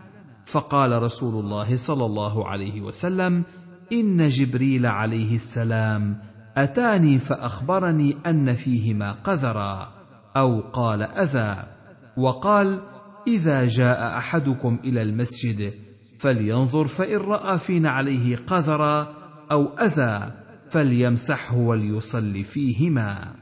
فقال 0.47 1.03
رسول 1.03 1.45
الله 1.45 1.77
صلى 1.77 2.05
الله 2.05 2.49
عليه 2.49 2.81
وسلم 2.81 3.45
إن 3.93 4.29
جبريل 4.29 4.87
عليه 4.87 5.35
السلام 5.35 6.17
أتاني 6.57 7.19
فأخبرني 7.19 8.17
أن 8.27 8.53
فيهما 8.53 9.13
قذرا 9.13 9.89
أو 10.37 10.61
قال 10.61 11.03
أذى. 11.03 11.63
وقال 12.17 12.81
إذا 13.27 13.67
جاء 13.67 14.19
أحدكم 14.19 14.79
إلى 14.85 15.03
المسجد 15.03 15.84
فلينظر 16.25 16.87
فإن 16.87 17.17
رأى 17.17 17.59
في 17.59 17.79
نعليه 17.79 18.37
قذرا 18.37 19.17
أو 19.51 19.75
أذى 19.75 20.33
فليمسحه 20.71 21.57
وليصلي 21.57 22.43
فيهما. 22.43 23.35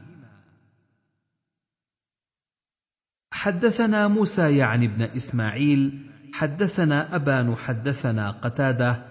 حدثنا 3.31 4.09
موسى 4.09 4.57
يعني 4.57 4.87
ابن 4.87 5.03
إسماعيل 5.03 6.11
حدثنا 6.35 7.17
ابان 7.17 7.55
حدثنا 7.55 8.31
قتادة 8.31 9.05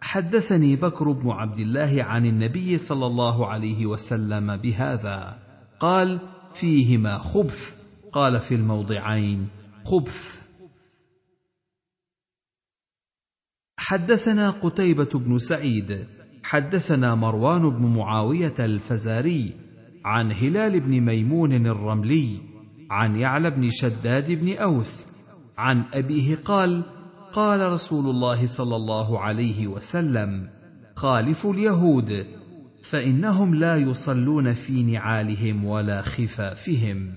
حدثني 0.00 0.76
بكر 0.76 1.12
بن 1.12 1.30
عبد 1.30 1.58
الله 1.58 2.02
عن 2.02 2.26
النبي 2.26 2.78
صلى 2.78 3.06
الله 3.06 3.50
عليه 3.50 3.86
وسلم 3.86 4.56
بهذا. 4.56 5.38
قال 5.80 6.18
فيهما 6.54 7.18
خبث. 7.18 7.76
قال 8.12 8.40
في 8.40 8.54
الموضعين 8.54 9.48
خبث. 9.84 10.41
حدثنا 13.84 14.50
قتيبة 14.50 15.08
بن 15.14 15.38
سعيد 15.38 16.06
حدثنا 16.44 17.14
مروان 17.14 17.70
بن 17.70 17.86
معاوية 17.86 18.54
الفزاري 18.58 19.52
عن 20.04 20.32
هلال 20.32 20.80
بن 20.80 21.00
ميمون 21.00 21.66
الرملي 21.66 22.38
عن 22.90 23.16
يعلى 23.16 23.50
بن 23.50 23.70
شداد 23.70 24.32
بن 24.32 24.56
أوس 24.56 25.06
عن 25.58 25.84
أبيه 25.94 26.36
قال 26.36 26.82
قال 27.32 27.72
رسول 27.72 28.10
الله 28.10 28.46
صلى 28.46 28.76
الله 28.76 29.20
عليه 29.20 29.66
وسلم 29.66 30.48
خالفوا 30.96 31.54
اليهود 31.54 32.26
فإنهم 32.82 33.54
لا 33.54 33.76
يصلون 33.76 34.52
في 34.52 34.82
نعالهم 34.82 35.64
ولا 35.64 36.02
خفافهم. 36.02 37.14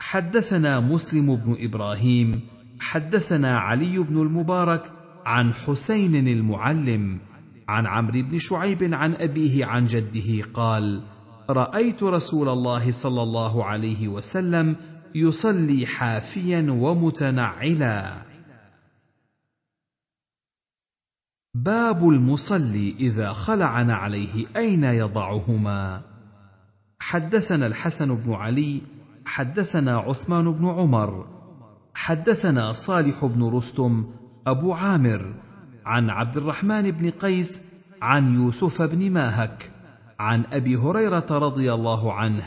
حدثنا 0.00 0.80
مسلم 0.80 1.36
بن 1.36 1.56
إبراهيم 1.60 2.57
حدثنا 2.80 3.58
علي 3.58 3.98
بن 3.98 4.20
المبارك 4.20 4.92
عن 5.26 5.54
حسين 5.54 6.28
المعلم 6.28 7.20
عن 7.68 7.86
عمرو 7.86 8.22
بن 8.22 8.38
شعيب 8.38 8.94
عن 8.94 9.14
أبيه 9.14 9.66
عن 9.66 9.86
جده 9.86 10.44
قال 10.54 11.02
رأيت 11.50 12.02
رسول 12.02 12.48
الله 12.48 12.90
صلى 12.92 13.22
الله 13.22 13.64
عليه 13.64 14.08
وسلم 14.08 14.76
يصلي 15.14 15.86
حافيا 15.86 16.66
ومتنعلا. 16.70 18.22
باب 21.54 22.08
المصلي 22.08 22.94
إذا 23.00 23.32
خلع 23.32 23.82
نعليه 23.82 24.46
أين 24.56 24.84
يضعهما؟ 24.84 26.02
حدثنا 27.00 27.66
الحسن 27.66 28.14
بن 28.14 28.32
علي 28.32 28.82
حدثنا 29.26 29.98
عثمان 29.98 30.52
بن 30.52 30.66
عمر 30.68 31.37
حدثنا 31.98 32.72
صالح 32.72 33.24
بن 33.24 33.44
رستم 33.44 34.06
أبو 34.46 34.72
عامر 34.72 35.34
عن 35.86 36.10
عبد 36.10 36.36
الرحمن 36.36 36.90
بن 36.90 37.10
قيس 37.10 37.60
عن 38.02 38.34
يوسف 38.34 38.82
بن 38.82 39.10
ماهك 39.10 39.70
عن 40.20 40.44
أبي 40.52 40.76
هريرة 40.76 41.26
رضي 41.30 41.72
الله 41.72 42.12
عنه 42.12 42.44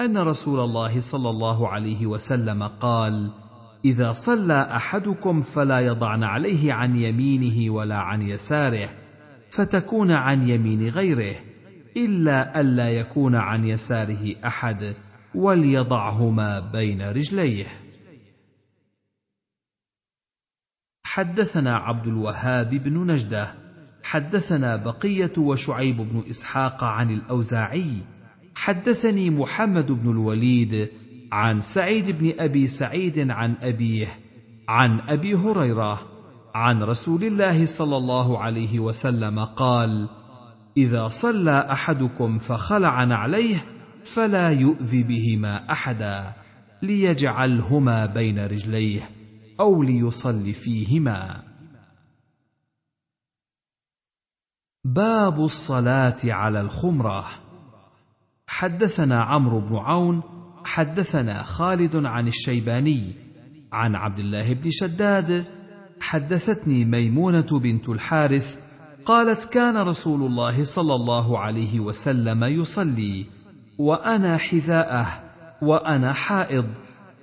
أن 0.00 0.18
رسول 0.18 0.60
الله 0.60 1.00
صلى 1.00 1.30
الله 1.30 1.68
عليه 1.68 2.06
وسلم 2.06 2.62
قال 2.62 3.30
إذا 3.84 4.12
صلى 4.12 4.62
أحدكم 4.62 5.42
فلا 5.42 5.80
يضعن 5.80 6.24
عليه 6.24 6.72
عن 6.72 6.96
يمينه 6.96 7.72
ولا 7.72 7.98
عن 7.98 8.22
يساره 8.22 8.90
فتكون 9.50 10.12
عن 10.12 10.48
يمين 10.48 10.88
غيره 10.88 11.34
إلا 11.96 12.60
الا 12.60 12.90
يكون 12.90 13.34
عن 13.34 13.64
يساره 13.64 14.34
أحد 14.44 14.94
وليضعهما 15.34 16.60
بين 16.60 17.02
رجليه. 17.02 17.66
حدثنا 21.18 21.76
عبد 21.76 22.06
الوهاب 22.06 22.70
بن 22.70 23.06
نجدة 23.10 23.54
حدثنا 24.02 24.76
بقية 24.76 25.32
وشعيب 25.38 25.96
بن 25.96 26.22
إسحاق 26.30 26.84
عن 26.84 27.10
الأوزاعي 27.10 27.92
حدثني 28.54 29.30
محمد 29.30 29.92
بن 29.92 30.10
الوليد 30.10 30.88
عن 31.32 31.60
سعيد 31.60 32.10
بن 32.10 32.32
أبي 32.38 32.66
سعيد 32.66 33.30
عن 33.30 33.54
أبيه 33.62 34.06
عن 34.68 35.00
أبي 35.08 35.34
هريرة 35.34 36.00
عن 36.54 36.82
رسول 36.82 37.24
الله 37.24 37.66
صلى 37.66 37.96
الله 37.96 38.38
عليه 38.38 38.80
وسلم 38.80 39.44
قال 39.44 40.08
إذا 40.76 41.08
صلى 41.08 41.66
أحدكم 41.70 42.38
فخلع 42.38 43.04
نعليه 43.04 43.64
فلا 44.04 44.50
يؤذي 44.50 45.02
بهما 45.02 45.72
أحدا 45.72 46.32
ليجعلهما 46.82 48.06
بين 48.06 48.38
رجليه. 48.38 49.17
أو 49.60 49.82
ليصلي 49.82 50.52
فيهما. 50.52 51.42
باب 54.84 55.44
الصلاة 55.44 56.18
على 56.24 56.60
الخمرة. 56.60 57.24
حدثنا 58.46 59.22
عمرو 59.22 59.60
بن 59.60 59.76
عون 59.76 60.22
حدثنا 60.64 61.42
خالد 61.42 61.96
عن 61.96 62.28
الشيباني 62.28 63.02
عن 63.72 63.94
عبد 63.94 64.18
الله 64.18 64.54
بن 64.54 64.70
شداد 64.70 65.44
حدثتني 66.00 66.84
ميمونة 66.84 67.58
بنت 67.58 67.88
الحارث 67.88 68.58
قالت 69.04 69.44
كان 69.44 69.76
رسول 69.76 70.22
الله 70.22 70.64
صلى 70.64 70.94
الله 70.94 71.38
عليه 71.38 71.80
وسلم 71.80 72.44
يصلي 72.44 73.26
وأنا 73.78 74.36
حذاءه 74.36 75.06
وأنا 75.62 76.12
حائض 76.12 76.66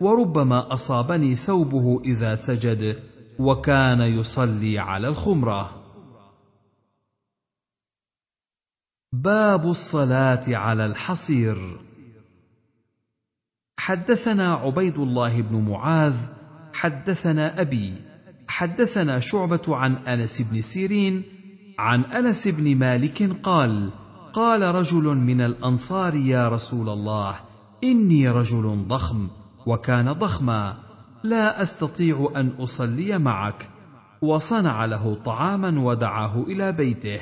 وربما 0.01 0.74
أصابني 0.74 1.35
ثوبه 1.35 2.01
إذا 2.06 2.35
سجد 2.35 3.03
وكان 3.40 4.01
يصلي 4.01 4.80
على 4.80 5.07
الخمرة. 5.07 5.83
باب 9.14 9.69
الصلاة 9.69 10.43
على 10.48 10.85
الحصير. 10.85 11.77
حدثنا 13.80 14.53
عبيد 14.53 14.98
الله 14.98 15.41
بن 15.41 15.72
معاذ 15.72 16.15
حدثنا 16.74 17.61
أبي 17.61 17.93
حدثنا 18.48 19.19
شعبة 19.19 19.75
عن 19.75 19.95
أنس 19.95 20.41
بن 20.41 20.61
سيرين 20.61 21.24
عن 21.80 22.03
أنس 22.03 22.48
بن 22.48 22.75
مالك 22.75 23.41
قال 23.43 23.91
قال 24.33 24.61
رجل 24.61 25.03
من 25.03 25.41
الأنصار 25.41 26.15
يا 26.15 26.49
رسول 26.49 26.90
الله 26.90 27.35
إني 27.83 28.30
رجل 28.30 28.85
ضخم 28.88 29.27
وكان 29.65 30.13
ضخما. 30.13 30.77
لا 31.23 31.61
أستطيع 31.61 32.31
أن 32.35 32.49
أصلي 32.59 33.19
معك. 33.19 33.69
وصنع 34.21 34.85
له 34.85 35.15
طعاما 35.15 35.79
ودعاه 35.79 36.43
إلى 36.43 36.71
بيته. 36.71 37.21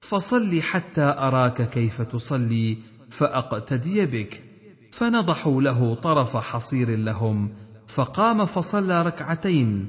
فصل 0.00 0.62
حتى 0.62 1.02
أراك 1.18 1.70
كيف 1.70 2.02
تصلي 2.02 2.78
فأقتدي 3.10 4.06
بك. 4.06 4.44
فنضحوا 4.92 5.62
له 5.62 5.94
طرف 5.94 6.36
حصير 6.36 6.96
لهم. 6.96 7.50
فقام 7.86 8.44
فصلى 8.44 9.02
ركعتين. 9.02 9.88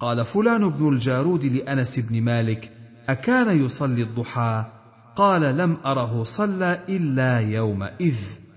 قال 0.00 0.24
فلان 0.24 0.68
بن 0.68 0.88
الجارود 0.88 1.44
لأنس 1.44 1.98
بن 1.98 2.22
مالك 2.22 2.72
أكان 3.08 3.64
يصلي 3.64 4.02
الضحى؟ 4.02 4.64
قال 5.16 5.56
لم 5.56 5.76
أره 5.86 6.22
صلى 6.22 6.84
إلا 6.88 7.40
يومئذ. 7.40 8.47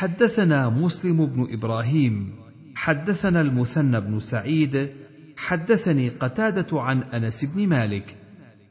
حدثنا 0.00 0.68
مسلم 0.68 1.26
بن 1.26 1.46
إبراهيم 1.52 2.34
حدثنا 2.74 3.40
المثنى 3.40 4.00
بن 4.00 4.20
سعيد 4.20 4.90
حدثني 5.36 6.08
قتادة 6.08 6.80
عن 6.80 7.02
أنس 7.02 7.44
بن 7.44 7.68
مالك 7.68 8.16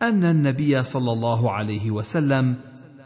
أن 0.02 0.26
النبي 0.26 0.84
صلى 0.84 1.12
الله 1.12 1.52
عليه 1.52 1.92
وسلم 1.92 2.56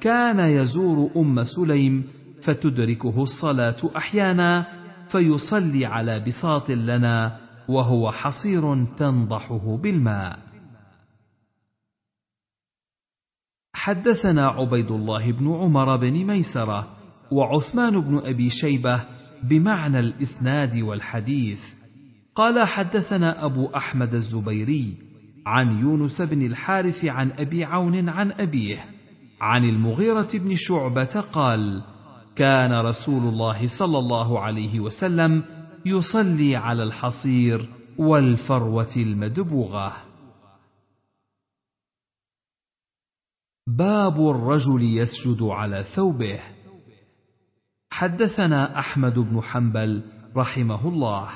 كان 0.02 0.40
يزور 0.40 1.12
أم 1.18 1.44
سليم 1.44 2.04
فتدركه 2.42 3.24
الصلاة 3.24 3.76
أحيانا 3.98 4.66
فيصلي 5.10 5.86
على 5.86 6.20
بساط 6.20 6.72
لنا 6.72 7.40
وهو 7.68 8.12
حصير 8.12 8.86
تنضحه 8.86 9.78
بالماء. 9.78 10.40
حدثنا 13.74 14.48
عبيد 14.48 14.92
الله 14.92 15.32
بن 15.32 15.48
عمر 15.48 15.98
بن 15.98 16.26
ميسرة 16.26 17.03
وعثمان 17.34 18.02
بن 18.02 18.18
أبي 18.18 18.50
شيبة 18.50 19.02
بمعنى 19.44 20.00
الإسناد 20.00 20.78
والحديث. 20.78 21.74
قال 22.36 22.68
حدثنا 22.68 23.46
أبو 23.46 23.68
أحمد 23.76 24.14
الزبيري 24.14 24.98
عن 25.46 25.80
يونس 25.80 26.22
بن 26.22 26.46
الحارث 26.46 27.06
عن 27.06 27.32
أبي 27.32 27.64
عون 27.64 28.10
عن 28.10 28.32
أبيه 28.32 28.90
عن 29.42 29.66
المغيرة 29.66 30.28
بن 30.34 30.56
شعبة 30.56 31.24
قال 31.34 31.84
كان 32.36 32.74
رسول 32.74 33.24
الله 33.34 33.68
صلى 33.68 33.98
الله 33.98 34.40
عليه 34.40 34.80
وسلم 34.80 35.44
يصلي 35.86 36.56
على 36.56 36.84
الحصير 36.84 37.70
والفروة 37.98 38.94
المدبوغة. 38.98 39.94
باب 43.68 44.30
الرجل 44.30 44.84
يسجد 44.84 45.44
على 45.44 45.84
ثوبه. 45.84 46.40
حدثنا 47.94 48.80
أحمد 48.80 49.20
بن 49.20 49.42
حنبل 49.42 50.02
رحمه 50.38 50.88
الله. 50.88 51.28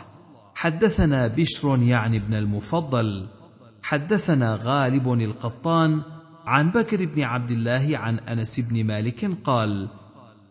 حدثنا 0.56 1.27
بشر 1.27 1.80
يعني 1.80 2.18
ابن 2.18 2.34
المفضل. 2.34 3.27
حدثنا 3.84 4.60
غالب 4.61 5.11
القطان 5.14 6.02
عن 6.45 6.72
بكر 6.72 7.06
بن 7.06 7.22
عبد 7.24 7.52
الله 7.52 7.90
عن 7.94 8.19
أنس 8.19 8.60
بن 8.60 8.84
مالك 8.84 9.32
قال 9.44 9.90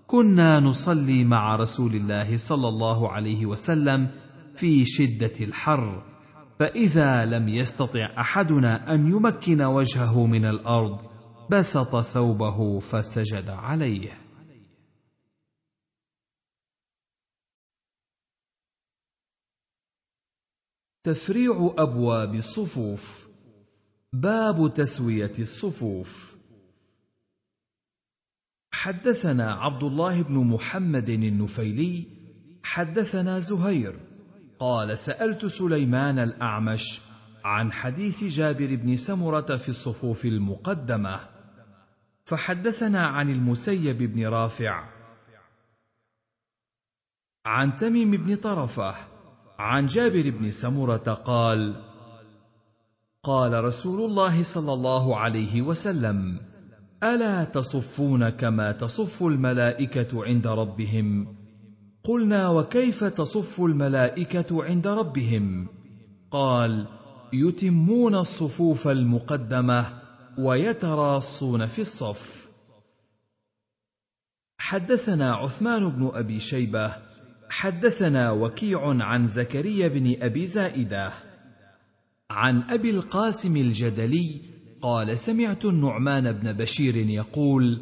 كنا 0.06 0.60
نصلي 0.60 1.24
مع 1.24 1.56
رسول 1.56 1.94
الله 1.94 2.36
صلى 2.36 2.68
الله 2.68 3.10
عليه 3.12 3.46
وسلم 3.46 4.08
في 4.56 4.84
شدة 4.84 5.44
الحر 5.44 6.02
فإذا 6.58 7.24
لم 7.24 7.48
يستطع 7.48 8.08
أحدنا 8.18 8.94
أن 8.94 9.08
يمكن 9.08 9.62
وجهه 9.62 10.26
من 10.26 10.44
الأرض 10.44 10.98
بسط 11.50 12.00
ثوبه 12.00 12.78
فسجد 12.78 13.48
عليه. 13.48 14.25
تفريع 21.06 21.74
أبواب 21.78 22.34
الصفوف. 22.34 23.28
باب 24.12 24.74
تسوية 24.74 25.32
الصفوف. 25.38 26.36
حدثنا 28.72 29.54
عبد 29.54 29.82
الله 29.82 30.22
بن 30.22 30.34
محمد 30.34 31.08
النفيلي 31.08 32.04
حدثنا 32.62 33.40
زهير 33.40 34.00
قال 34.58 34.98
سألت 34.98 35.46
سليمان 35.46 36.18
الأعمش 36.18 37.00
عن 37.44 37.72
حديث 37.72 38.24
جابر 38.24 38.74
بن 38.74 38.96
سمرة 38.96 39.56
في 39.56 39.68
الصفوف 39.68 40.24
المقدمة 40.24 41.20
فحدثنا 42.24 43.02
عن 43.02 43.30
المسيب 43.30 43.98
بن 43.98 44.26
رافع 44.26 44.88
عن 47.46 47.76
تميم 47.76 48.10
بن 48.10 48.36
طرفة 48.36 49.15
عن 49.58 49.86
جابر 49.86 50.30
بن 50.30 50.50
سمره 50.50 51.12
قال 51.24 51.82
قال 53.22 53.64
رسول 53.64 54.10
الله 54.10 54.42
صلى 54.42 54.72
الله 54.72 55.16
عليه 55.16 55.62
وسلم 55.62 56.40
ألا 57.02 57.44
تصفون 57.44 58.28
كما 58.28 58.72
تصف 58.72 59.22
الملائكة 59.22 60.24
عند 60.24 60.46
ربهم؟ 60.46 61.36
قلنا 62.04 62.48
وكيف 62.48 63.04
تصف 63.04 63.60
الملائكة 63.60 64.64
عند 64.64 64.86
ربهم؟ 64.86 65.68
قال 66.30 66.86
يتمون 67.32 68.14
الصفوف 68.14 68.88
المقدمة 68.88 70.02
ويتراصون 70.38 71.66
في 71.66 71.80
الصف. 71.80 72.48
حدثنا 74.58 75.34
عثمان 75.34 75.88
بن 75.88 76.10
أبي 76.14 76.40
شيبة 76.40 76.96
حدثنا 77.50 78.30
وكيع 78.30 79.04
عن 79.04 79.26
زكريا 79.26 79.88
بن 79.88 80.16
أبي 80.22 80.46
زائدة 80.46 81.12
عن 82.30 82.62
أبي 82.62 82.90
القاسم 82.90 83.56
الجدلي 83.56 84.40
قال 84.82 85.18
سمعت 85.18 85.64
النعمان 85.64 86.32
بن 86.32 86.52
بشير 86.52 86.96
يقول 86.96 87.80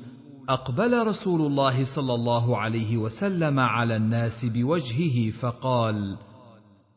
أقبل 0.48 1.06
رسول 1.06 1.40
الله 1.40 1.84
صلى 1.84 2.14
الله 2.14 2.58
عليه 2.58 2.96
وسلم 2.98 3.60
على 3.60 3.96
الناس 3.96 4.44
بوجهه 4.44 5.30
فقال 5.30 6.16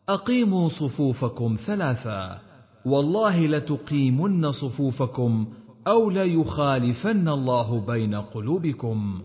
أقيموا 0.09 0.69
صفوفكم 0.69 1.55
ثلاثا 1.59 2.41
والله 2.85 3.47
لتقيمن 3.47 4.51
صفوفكم 4.51 5.47
أو 5.87 6.09
ليخالفن 6.09 7.27
الله 7.29 7.79
بين 7.79 8.15
قلوبكم. 8.15 9.21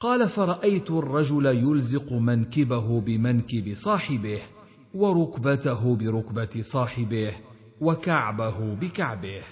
قال 0.00 0.28
فرأيت 0.28 0.90
الرجل 0.90 1.46
يلزق 1.46 2.12
منكبه 2.12 3.00
بمنكب 3.00 3.74
صاحبه 3.74 4.40
وركبته 4.94 5.96
بركبة 5.96 6.62
صاحبه 6.62 7.34
وكعبه 7.80 8.74
بكعبه. 8.74 9.42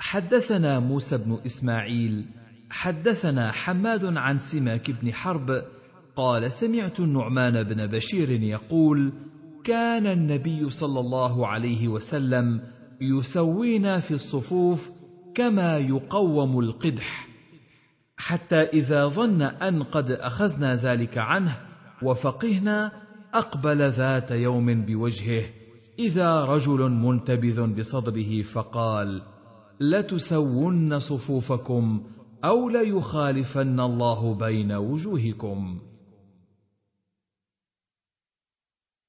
حدثنا 0.00 0.78
موسى 0.80 1.18
بن 1.18 1.38
إسماعيل 1.46 2.24
حدثنا 2.70 3.52
حماد 3.52 4.16
عن 4.16 4.38
سماك 4.38 4.90
بن 4.90 5.12
حرب 5.12 5.64
قال 6.16 6.52
سمعت 6.52 7.00
النعمان 7.00 7.62
بن 7.62 7.86
بشير 7.86 8.30
يقول 8.30 9.12
كان 9.64 10.06
النبي 10.06 10.70
صلى 10.70 11.00
الله 11.00 11.46
عليه 11.46 11.88
وسلم 11.88 12.60
يسوينا 13.00 14.00
في 14.00 14.14
الصفوف 14.14 14.99
كما 15.34 15.78
يقوم 15.78 16.60
القدح. 16.60 17.28
حتى 18.16 18.56
إذا 18.56 19.06
ظن 19.08 19.42
أن 19.42 19.82
قد 19.82 20.10
أخذنا 20.10 20.76
ذلك 20.76 21.18
عنه 21.18 21.58
وفقهنا 22.02 22.92
أقبل 23.34 23.90
ذات 23.90 24.30
يوم 24.30 24.82
بوجهه. 24.82 25.44
إذا 25.98 26.44
رجل 26.44 26.90
منتبذ 26.90 27.66
بصدره 27.66 28.42
فقال 28.42 29.22
لتسون 29.80 30.98
صفوفكم 30.98 32.02
أو 32.44 32.68
ليخالفن 32.68 33.80
الله 33.80 34.34
بين 34.34 34.72
وجوهكم. 34.72 35.80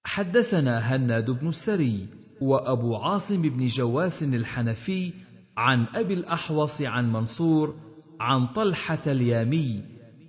حدثنا 0.03 0.79
هناد 0.79 1.31
بن 1.31 1.47
السري 1.47 2.07
وأبو 2.41 2.95
عاصم 2.95 3.41
بن 3.41 3.67
جواس 3.67 4.23
الحنفي 4.23 5.13
عن 5.57 5.85
أبي 5.95 6.13
الأحوص 6.13 6.81
عن 6.81 7.13
منصور 7.13 7.75
عن 8.19 8.47
طلحة 8.47 8.99
اليامي 9.07 9.81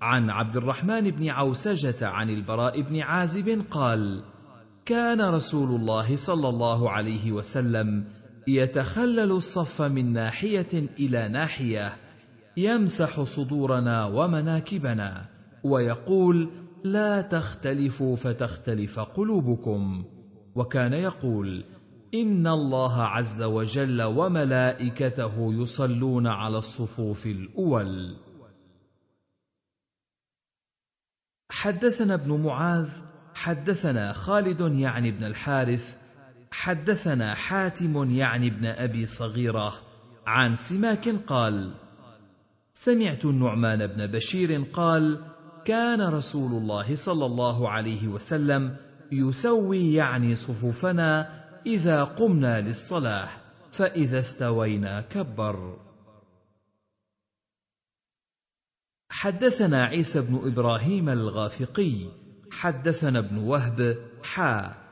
عن 0.02 0.31
عبد 0.31 0.57
الرحمن 0.57 1.10
بن 1.10 1.28
عوسجة 1.28 2.09
عن 2.09 2.31
البراء 2.31 2.81
بن 2.81 3.01
عازب 3.01 3.62
قال 3.70 4.23
كان 4.84 5.20
رسول 5.20 5.81
الله 5.81 6.17
صلى 6.17 6.49
الله 6.49 6.91
عليه 6.91 7.33
وسلم 7.33 8.05
يتخلل 8.49 9.33
الصف 9.33 9.83
من 9.83 10.12
ناحية 10.12 10.89
إلى 10.99 11.28
ناحية 11.28 11.97
يمسح 12.57 13.23
صدورنا 13.23 14.07
ومناكبنا 14.07 15.26
ويقول 15.65 16.51
لا 16.84 17.20
تختلفوا 17.20 18.17
فتختلف 18.17 19.01
قلوبكم 19.01 20.05
وكان 20.55 20.92
يقول 20.92 21.65
ان 22.15 22.47
الله 22.47 23.02
عز 23.02 23.42
وجل 23.42 24.02
وملائكته 24.02 25.62
يصلون 25.62 26.26
على 26.26 26.58
الصفوف 26.58 27.26
الأول. 27.26 28.16
حدثنا 31.50 32.15
ابن 32.15 32.42
معاذ 32.42 32.91
حدثنا 33.34 34.12
خالد 34.12 34.60
يعني 34.60 35.08
ابن 35.08 35.24
الحارث 35.24 35.97
حدثنا 36.50 37.34
حاتم 37.34 38.10
يعني 38.10 38.47
ابن 38.47 38.66
ابي 38.66 39.07
صغيره 39.07 39.74
عن 40.26 40.55
سماك 40.55 41.08
قال 41.08 41.73
سمعت 42.73 43.24
النعمان 43.24 43.86
بن 43.86 44.07
بشير 44.07 44.62
قال 44.73 45.20
كان 45.65 46.00
رسول 46.00 46.52
الله 46.52 46.94
صلى 46.94 47.26
الله 47.26 47.68
عليه 47.68 48.08
وسلم 48.08 48.76
يسوي 49.12 49.94
يعني 49.94 50.36
صفوفنا 50.36 51.42
إذا 51.66 52.05
قمنا 52.05 52.60
للصلاه 52.60 53.28
فإذا 53.70 54.20
استوينا 54.20 55.00
كبر. 55.00 55.78
حدثنا 59.10 59.84
عيسى 59.84 60.20
بن 60.20 60.41
إبراهيم 60.44 61.08
الغافقي 61.08 62.07
حدثنا 62.50 63.18
ابن 63.18 63.39
وهب 63.39 63.97
حا. 64.23 64.82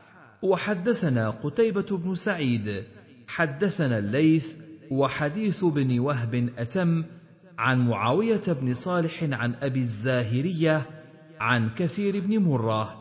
وحدثنا 0.43 1.31
قتيبة 1.31 1.97
بن 1.97 2.15
سعيد 2.15 2.85
حدثنا 3.29 3.99
الليث 3.99 4.57
وحديث 4.91 5.65
بن 5.65 5.99
وهب 5.99 6.35
أتم 6.59 7.05
عن 7.59 7.89
معاوية 7.89 8.43
بن 8.49 8.75
صالح 8.75 9.23
عن 9.23 9.55
أبي 9.55 9.81
الزاهرية 9.81 10.87
عن 11.41 11.75
كثير 11.75 12.21
بن 12.21 12.39
مرة 12.39 13.01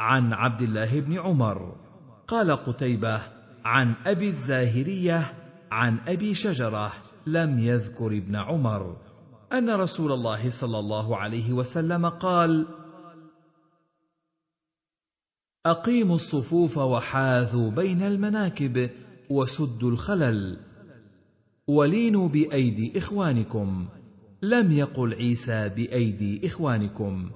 عن 0.00 0.32
عبد 0.32 0.62
الله 0.62 1.00
بن 1.00 1.18
عمر. 1.18 1.85
قال 2.28 2.50
قتيبة 2.50 3.22
عن 3.64 3.94
أبي 4.06 4.28
الزاهرية 4.28 5.34
عن 5.70 5.98
أبي 6.08 6.34
شجرة 6.34 6.92
لم 7.26 7.58
يذكر 7.58 8.06
ابن 8.06 8.36
عمر. 8.36 8.96
أن 9.52 9.70
رسول 9.70 10.12
الله 10.12 10.48
صلى 10.48 10.78
الله 10.78 11.16
عليه 11.16 11.52
وسلم 11.52 12.06
قال: 12.06 12.66
أقيموا 15.66 16.14
الصفوف 16.14 16.78
وحاذوا 16.78 17.70
بين 17.70 18.02
المناكب 18.02 18.90
وسدوا 19.30 19.90
الخلل 19.90 20.58
ولينوا 21.68 22.28
بأيدي 22.28 22.98
إخوانكم. 22.98 23.88
لم 24.42 24.72
يقل 24.72 25.14
عيسى 25.14 25.68
بأيدي 25.68 26.46
إخوانكم. 26.46 27.30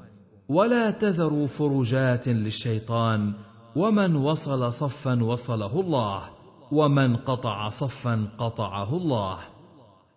ولا 0.48 0.90
تذروا 0.90 1.46
فرجات 1.46 2.28
للشيطان 2.28 3.32
ومن 3.76 4.16
وصل 4.16 4.72
صفا 4.72 5.22
وصله 5.22 5.80
الله 5.80 6.22
ومن 6.72 7.16
قطع 7.16 7.68
صفا 7.68 8.28
قطعه 8.38 8.96
الله. 8.96 9.38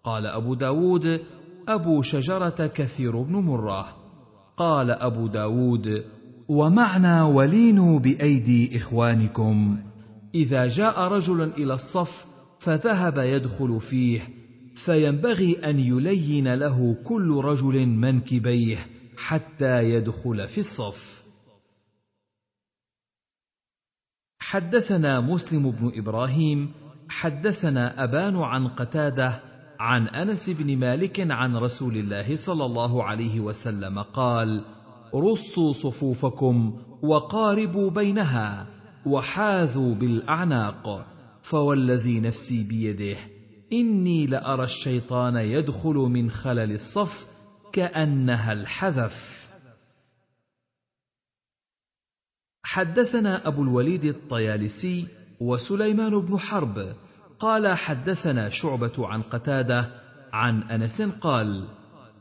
قال 0.03 0.27
أبو 0.27 0.53
داود 0.53 1.21
أبو 1.67 2.01
شجرة 2.01 2.71
كثير 2.75 3.21
بن 3.21 3.35
مرة. 3.35 3.85
قال 4.57 4.91
أبو 4.91 5.27
داود 5.27 6.05
ومعنى 6.47 7.21
ولينوا 7.21 7.99
بأيدي 7.99 8.77
إخوانكم. 8.77 9.77
إذا 10.35 10.67
جاء 10.67 10.99
رجل 10.99 11.41
إلى 11.41 11.73
الصف 11.73 12.25
فذهب 12.59 13.17
يدخل 13.17 13.79
فيه 13.79 14.21
فينبغي 14.75 15.69
أن 15.69 15.79
يلين 15.79 16.53
له 16.53 16.97
كل 17.03 17.41
رجل 17.43 17.87
منكبيه 17.87 18.77
حتى 19.17 19.89
يدخل 19.89 20.47
في 20.47 20.57
الصف. 20.57 21.12
حدثنا 24.53 25.19
مسلم 25.19 25.71
بن 25.71 25.91
إبراهيم 25.95 26.71
حدثنا 27.09 28.03
أبان 28.03 28.37
عن 28.37 28.67
قتادة 28.67 29.41
عن 29.79 30.07
أنس 30.07 30.49
بن 30.49 30.77
مالك 30.77 31.31
عن 31.31 31.55
رسول 31.55 31.97
الله 31.97 32.35
صلى 32.35 32.65
الله 32.65 33.03
عليه 33.03 33.39
وسلم 33.39 33.99
قال 33.99 34.61
رصوا 35.15 35.73
صفوفكم 35.73 36.77
وقاربوا 37.01 37.89
بينها 37.89 38.67
وحاذوا 39.05 39.95
بالأعناق 39.95 41.05
فوالذي 41.41 42.19
نفسي 42.19 42.63
بيده 42.63 43.17
إني 43.73 44.27
لأرى 44.27 44.63
الشيطان 44.63 45.35
يدخل 45.35 45.95
من 45.95 46.31
خلل 46.31 46.71
الصف 46.71 47.27
كأنها 47.71 48.53
الحذف. 48.53 49.42
حدثنا 52.73 53.47
أبو 53.47 53.63
الوليد 53.63 54.05
الطيالسي 54.05 55.07
وسليمان 55.39 56.19
بن 56.19 56.37
حرب. 56.37 56.95
قال 57.39 57.67
حدثنا 57.77 58.49
شعبة 58.49 58.91
عن 58.97 59.21
قتادة 59.21 59.89
عن 60.33 60.63
أنس 60.63 61.01
قال 61.01 61.67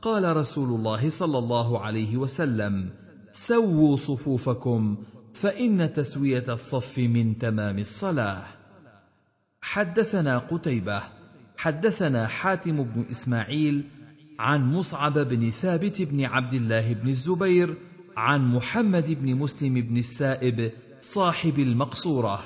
قال 0.02 0.36
رسول 0.36 0.68
الله 0.68 1.08
صلى 1.08 1.38
الله 1.38 1.80
عليه 1.80 2.16
وسلم 2.16 2.90
سووا 3.30 3.96
صفوفكم 3.96 4.96
فإن 5.34 5.92
تسوية 5.92 6.44
الصف 6.48 6.98
من 6.98 7.38
تمام 7.38 7.78
الصلاة. 7.78 8.42
حدثنا 9.62 10.38
قتيبة 10.38 11.02
حدثنا 11.56 12.26
حاتم 12.26 12.82
بن 12.82 13.04
إسماعيل 13.10 13.84
عن 14.38 14.72
مصعب 14.72 15.18
بن 15.18 15.50
ثابت 15.50 16.02
بن 16.02 16.24
عبد 16.24 16.54
الله 16.54 16.92
بن 16.92 17.08
الزبير 17.08 17.74
عن 18.16 18.54
محمد 18.54 19.10
بن 19.10 19.34
مسلم 19.34 19.74
بن 19.74 19.96
السائب 19.96 20.72
صاحب 21.00 21.58
المقصورة. 21.58 22.40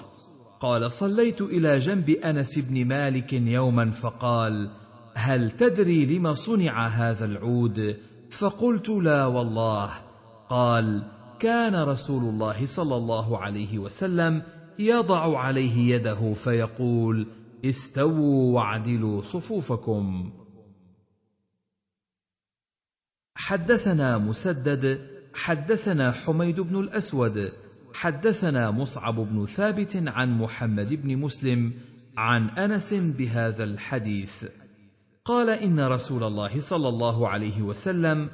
قال 0.60 0.92
صليت 0.92 1.42
إلى 1.42 1.78
جنب 1.78 2.10
أنس 2.10 2.58
بن 2.58 2.84
مالك 2.84 3.32
يوما 3.32 3.90
فقال 3.90 4.70
هل 5.14 5.50
تدري 5.50 6.18
لم 6.18 6.34
صنع 6.34 6.86
هذا 6.86 7.24
العود؟ 7.24 7.96
فقلت 8.30 8.88
لا 8.88 9.26
والله. 9.26 9.90
قال 10.48 11.02
كان 11.38 11.74
رسول 11.74 12.22
الله 12.24 12.66
صلى 12.66 12.96
الله 12.96 13.38
عليه 13.38 13.78
وسلم 13.78 14.42
يضع 14.78 15.38
عليه 15.38 15.94
يده 15.94 16.32
فيقول 16.32 17.26
استووا 17.64 18.54
واعدلوا 18.54 19.22
صفوفكم. 19.22 20.32
حدثنا 23.34 24.18
مسدد 24.18 25.15
حدثنا 25.36 26.12
حميد 26.12 26.60
بن 26.60 26.80
الأسود 26.80 27.52
حدثنا 27.94 28.70
مصعب 28.70 29.14
بن 29.14 29.46
ثابت 29.46 30.02
عن 30.06 30.38
محمد 30.38 30.94
بن 31.02 31.16
مسلم 31.16 31.72
عن 32.16 32.48
أنس 32.48 32.94
بهذا 32.94 33.64
الحديث. 33.64 34.44
قال 35.24 35.50
إن 35.50 35.80
رسول 35.80 36.24
الله 36.24 36.60
صلى 36.60 36.88
الله 36.88 37.28
عليه 37.28 37.62
وسلم 37.62 38.30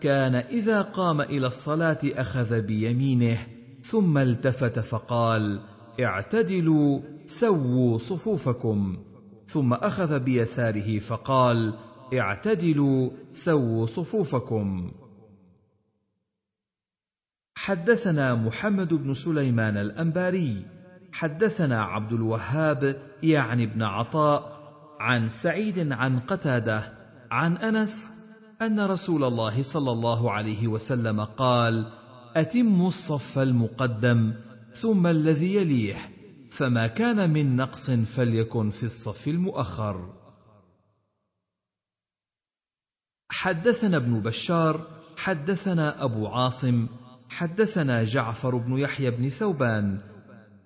كان 0.00 0.34
إذا 0.34 0.82
قام 0.82 1.20
إلى 1.20 1.46
الصلاة 1.46 1.98
أخذ 2.04 2.62
بيمينه 2.62 3.38
ثم 3.82 4.18
التفت 4.18 4.78
فقال 4.78 5.60
اعتدلوا 6.00 7.00
سووا 7.26 7.98
صفوفكم. 7.98 8.98
ثم 9.46 9.72
أخذ 9.72 10.20
بيساره 10.20 10.98
فقال 10.98 11.74
اعتدلوا 12.14 13.10
سووا 13.32 13.86
صفوفكم. 13.86 14.90
حدثنا 17.66 18.34
محمد 18.34 18.94
بن 18.94 19.14
سليمان 19.14 19.76
الأنباري 19.76 20.66
حدثنا 21.12 21.82
عبد 21.84 22.12
الوهاب 22.12 23.02
يعني 23.22 23.64
ابن 23.64 23.82
عطاء 23.82 24.56
عن 25.00 25.28
سعيد 25.28 25.92
عن 25.92 26.20
قتادة 26.20 26.92
عن 27.30 27.56
أنس 27.56 28.10
أن 28.62 28.80
رسول 28.80 29.24
الله 29.24 29.62
صلى 29.62 29.92
الله 29.92 30.32
عليه 30.32 30.68
وسلم 30.68 31.24
قال 31.24 31.92
اتموا 32.36 32.88
الصف 32.88 33.38
المقدم 33.38 34.34
ثم 34.72 35.06
الذي 35.06 35.54
يليه 35.54 35.96
فما 36.50 36.86
كان 36.86 37.30
من 37.30 37.56
نقص 37.56 37.90
فليكن 37.90 38.70
في 38.70 38.82
الصف 38.82 39.28
المؤخر. 39.28 40.14
حدثنا 43.28 43.96
ابن 43.96 44.20
بشار 44.20 44.80
حدثنا 45.16 46.04
أبو 46.04 46.26
عاصم 46.26 46.86
حدثنا 47.36 48.04
جعفر 48.04 48.56
بن 48.56 48.78
يحيى 48.78 49.10
بن 49.10 49.28
ثوبان. 49.28 50.00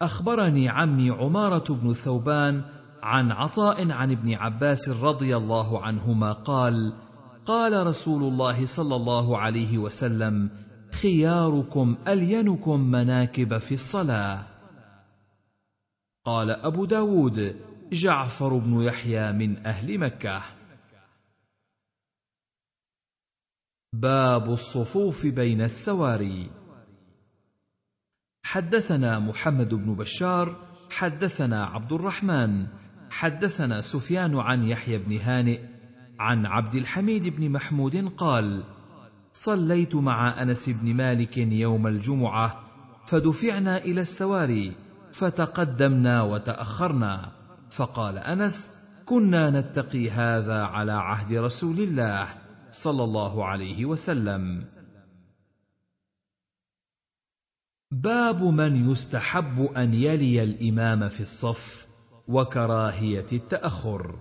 أخبرني 0.03 0.69
عمي 0.69 1.11
عمارة 1.11 1.75
بن 1.75 1.93
ثوبان 1.93 2.63
عن 3.03 3.33
عطاء 3.33 3.91
عن 3.91 4.11
ابن 4.11 4.35
عباس 4.35 4.89
رضي 4.89 5.37
الله 5.37 5.83
عنهما 5.83 6.33
قال 6.33 6.93
قال 7.47 7.87
رسول 7.87 8.23
الله 8.23 8.67
صلى 8.67 8.97
الله 8.97 9.39
عليه 9.39 9.79
وسلم 9.79 10.51
خياركم 10.93 11.97
ألينكم 12.09 12.81
مناكب 12.81 13.59
في 13.59 13.75
الصلاة. 13.75 14.45
قال 16.25 16.51
أبو 16.51 16.85
داود 16.85 17.57
جعفر 17.93 18.59
بن 18.59 18.83
يحيى 18.83 19.33
من 19.33 19.67
أهل 19.67 19.99
مكة. 19.99 20.43
باب 23.93 24.51
الصفوف 24.51 25.27
بين 25.27 25.61
السواري. 25.63 26.60
حدثنا 28.51 29.19
محمد 29.19 29.75
بن 29.75 29.95
بشار 29.95 30.57
حدثنا 30.91 31.67
عبد 31.67 31.93
الرحمن 31.93 32.67
حدثنا 33.11 33.81
سفيان 33.81 34.37
عن 34.37 34.65
يحيى 34.65 34.99
بن 34.99 35.19
هانئ 35.19 35.61
عن 36.19 36.47
عبد 36.47 36.75
الحميد 36.75 37.29
بن 37.29 37.51
محمود 37.51 38.13
قال 38.17 38.63
صليت 39.33 39.95
مع 39.95 40.43
أنس 40.43 40.69
بن 40.69 40.95
مالك 40.95 41.37
يوم 41.39 41.87
الجمعة 41.87 42.61
فدفعنا 43.07 43.77
إلى 43.77 44.01
السواري 44.01 44.73
فتقدمنا 45.13 46.23
وتأخرنا 46.23 47.33
فقال 47.71 48.19
أنس 48.19 48.71
كنا 49.07 49.51
نتقي 49.51 50.11
هذا 50.11 50.63
على 50.63 50.93
عهد 50.93 51.33
رسول 51.35 51.79
الله 51.79 52.29
صلى 52.71 53.05
الله 53.05 53.45
عليه 53.45 53.85
وسلم. 53.85 54.65
باب 57.93 58.43
من 58.43 58.91
يستحب 58.91 59.61
أن 59.77 59.95
يلي 59.95 60.43
الإمام 60.43 61.09
في 61.09 61.21
الصف 61.21 61.87
وكراهية 62.29 63.27
التأخر. 63.33 64.19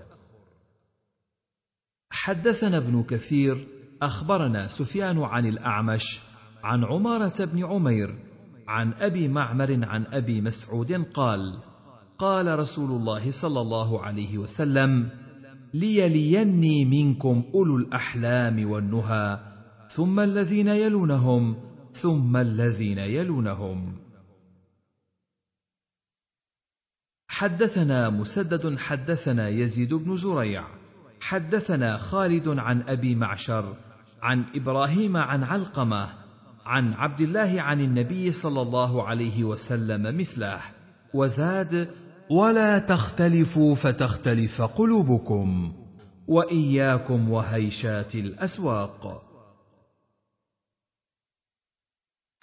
حدثنا 2.11 2.77
ابن 2.77 3.03
كثير 3.03 3.67
أخبرنا 4.01 4.67
سفيان 4.67 5.19
عن 5.19 5.45
الأعمش 5.45 6.22
عن 6.64 6.83
عمارة 6.83 7.45
بن 7.45 7.65
عمير 7.65 8.15
عن 8.67 8.93
أبي 8.93 9.27
معمر 9.27 9.80
عن 9.83 10.06
أبي 10.06 10.41
مسعود 10.41 10.91
قال 11.14 11.59
قال 12.17 12.59
رسول 12.59 12.91
الله 12.91 13.31
صلى 13.31 13.61
الله 13.61 14.03
عليه 14.03 14.38
وسلم 14.38 15.09
ليليني 15.73 16.85
منكم 16.85 17.43
أولو 17.56 17.77
الأحلام 17.77 18.69
والنهى 18.72 19.39
ثم 19.89 20.19
الذين 20.19 20.67
يلونهم 20.67 21.68
ثم 22.02 22.38
الذين 22.38 22.98
يلونهم. 22.98 23.98
حدثنا 27.28 28.10
مسدد 28.10 28.80
حدثنا 28.80 29.50
يزيد 29.50 29.94
بن 29.94 30.16
زريع 30.16 30.68
حدثنا 31.22 31.98
خالد 31.98 32.48
عن 32.48 32.82
أبي 32.82 33.16
معشر 33.16 33.76
عن 34.22 34.45
إبراهيم 34.56 35.18
عن 35.18 35.44
علقمة 35.44 36.10
عن 36.66 36.94
عبد 36.94 37.22
الله 37.22 37.61
عن 37.61 37.82
النبي 37.82 38.32
صلى 38.32 38.61
الله 38.61 39.08
عليه 39.08 39.44
وسلم 39.44 40.18
مثله 40.18 40.61
وزاد 41.14 41.90
ولا 42.30 42.80
تختلفوا 42.80 43.76
فتختلف 43.76 44.61
قلوبكم 44.61 45.74
وإياكم 46.28 47.32
وهيشات 47.32 48.16
الأسواق. 48.16 49.28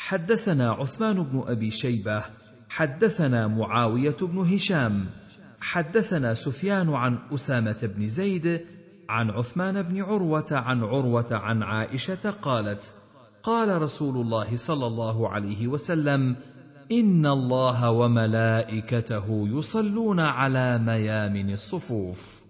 حدثنا 0.07 0.71
عثمان 0.71 1.23
بن 1.23 1.45
أبي 1.47 1.71
شيبة 1.71 2.25
حدثنا 2.69 3.47
معاوية 3.47 4.17
بن 4.23 4.39
هشام 4.39 5.07
حدثنا 5.61 6.35
سفيان 6.35 6.95
عن 6.95 7.19
أسامة 7.35 7.79
بن 7.83 8.09
زيد 8.09 8.67
عن 9.09 9.31
عثمان 9.31 9.83
بن 9.83 10.03
عروة 10.03 10.47
عن 10.51 10.85
عروة 10.85 11.27
عن 11.31 11.63
عائشة 11.63 12.31
قالت 12.31 12.95
قال 13.43 13.83
رسول 13.83 14.17
الله 14.17 14.57
صلى 14.57 14.87
الله 14.87 15.29
عليه 15.29 15.67
وسلم 15.69 16.37
إن 16.93 17.27
الله 17.27 17.91
وملائكته 17.91 19.49
يصلون 19.49 20.21
على 20.21 20.79
ميامن 20.79 21.53
الصفوف. 21.53 22.45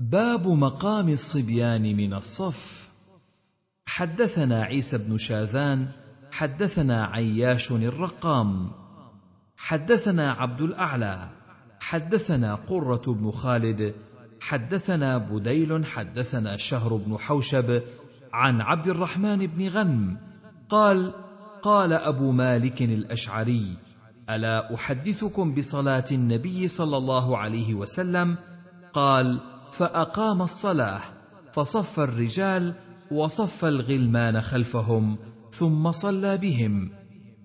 باب 0.00 0.48
مقام 0.48 1.08
الصبيان 1.08 1.96
من 1.96 2.14
الصف. 2.14 2.81
حدثنا 3.94 4.62
عيسى 4.62 4.98
بن 4.98 5.18
شاذان 5.18 5.88
حدثنا 6.30 7.06
عياش 7.06 7.72
الرقام 7.72 8.70
حدثنا 9.56 10.32
عبد 10.32 10.62
الأعلى 10.62 11.28
حدثنا 11.80 12.54
قرة 12.54 13.02
بن 13.06 13.30
خالد 13.30 13.94
حدثنا 14.40 15.18
بديل 15.18 15.86
حدثنا 15.86 16.56
شهر 16.56 16.96
بن 16.96 17.16
حوشب 17.16 17.82
عن 18.32 18.60
عبد 18.60 18.88
الرحمن 18.88 19.46
بن 19.46 19.68
غنم 19.68 20.16
قال 20.68 21.12
قال 21.62 21.92
أبو 21.92 22.32
مالك 22.32 22.82
الأشعري 22.82 23.76
ألا 24.30 24.74
أحدثكم 24.74 25.54
بصلاة 25.54 26.04
النبي 26.12 26.68
صلى 26.68 26.96
الله 26.96 27.38
عليه 27.38 27.74
وسلم؟ 27.74 28.36
قال 28.92 29.40
فأقام 29.72 30.42
الصلاة 30.42 31.00
فصف 31.52 32.00
الرجال 32.00 32.74
وصف 33.12 33.64
الغلمان 33.64 34.40
خلفهم 34.40 35.18
ثم 35.50 35.92
صلى 35.92 36.36
بهم 36.36 36.90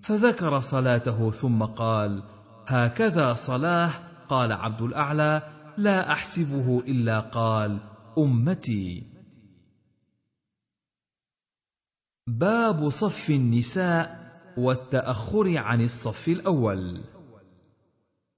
فذكر 0.02 0.60
صلاته 0.60 1.30
ثم 1.30 1.62
قال 1.62 2.22
هكذا 2.66 3.34
صلاه 3.34 3.90
قال 4.28 4.52
عبد 4.52 4.82
الأعلى 4.82 5.42
لا 5.78 6.12
أحسبه 6.12 6.80
إلا 6.88 7.20
قال 7.20 7.80
أمتي. 8.18 9.06
باب 12.26 12.90
صف 12.90 13.30
النساء 13.30 14.30
والتأخر 14.56 15.58
عن 15.58 15.80
الصف 15.80 16.28
الأول. 16.28 17.04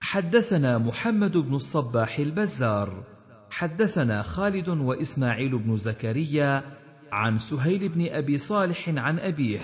حدثنا 0.02 0.78
محمد 0.78 1.36
بن 1.36 1.55
الصباح 1.55 2.18
البزار 2.18 3.05
حدثنا 3.50 4.23
خالد 4.23 4.68
وإسماعيل 4.68 5.59
بن 5.59 5.76
زكريا 5.76 6.80
عن 7.12 7.39
سهيل 7.39 7.89
بن 7.89 8.06
أبي 8.06 8.39
صالح 8.39 8.89
عن 8.89 9.18
أبيه 9.18 9.60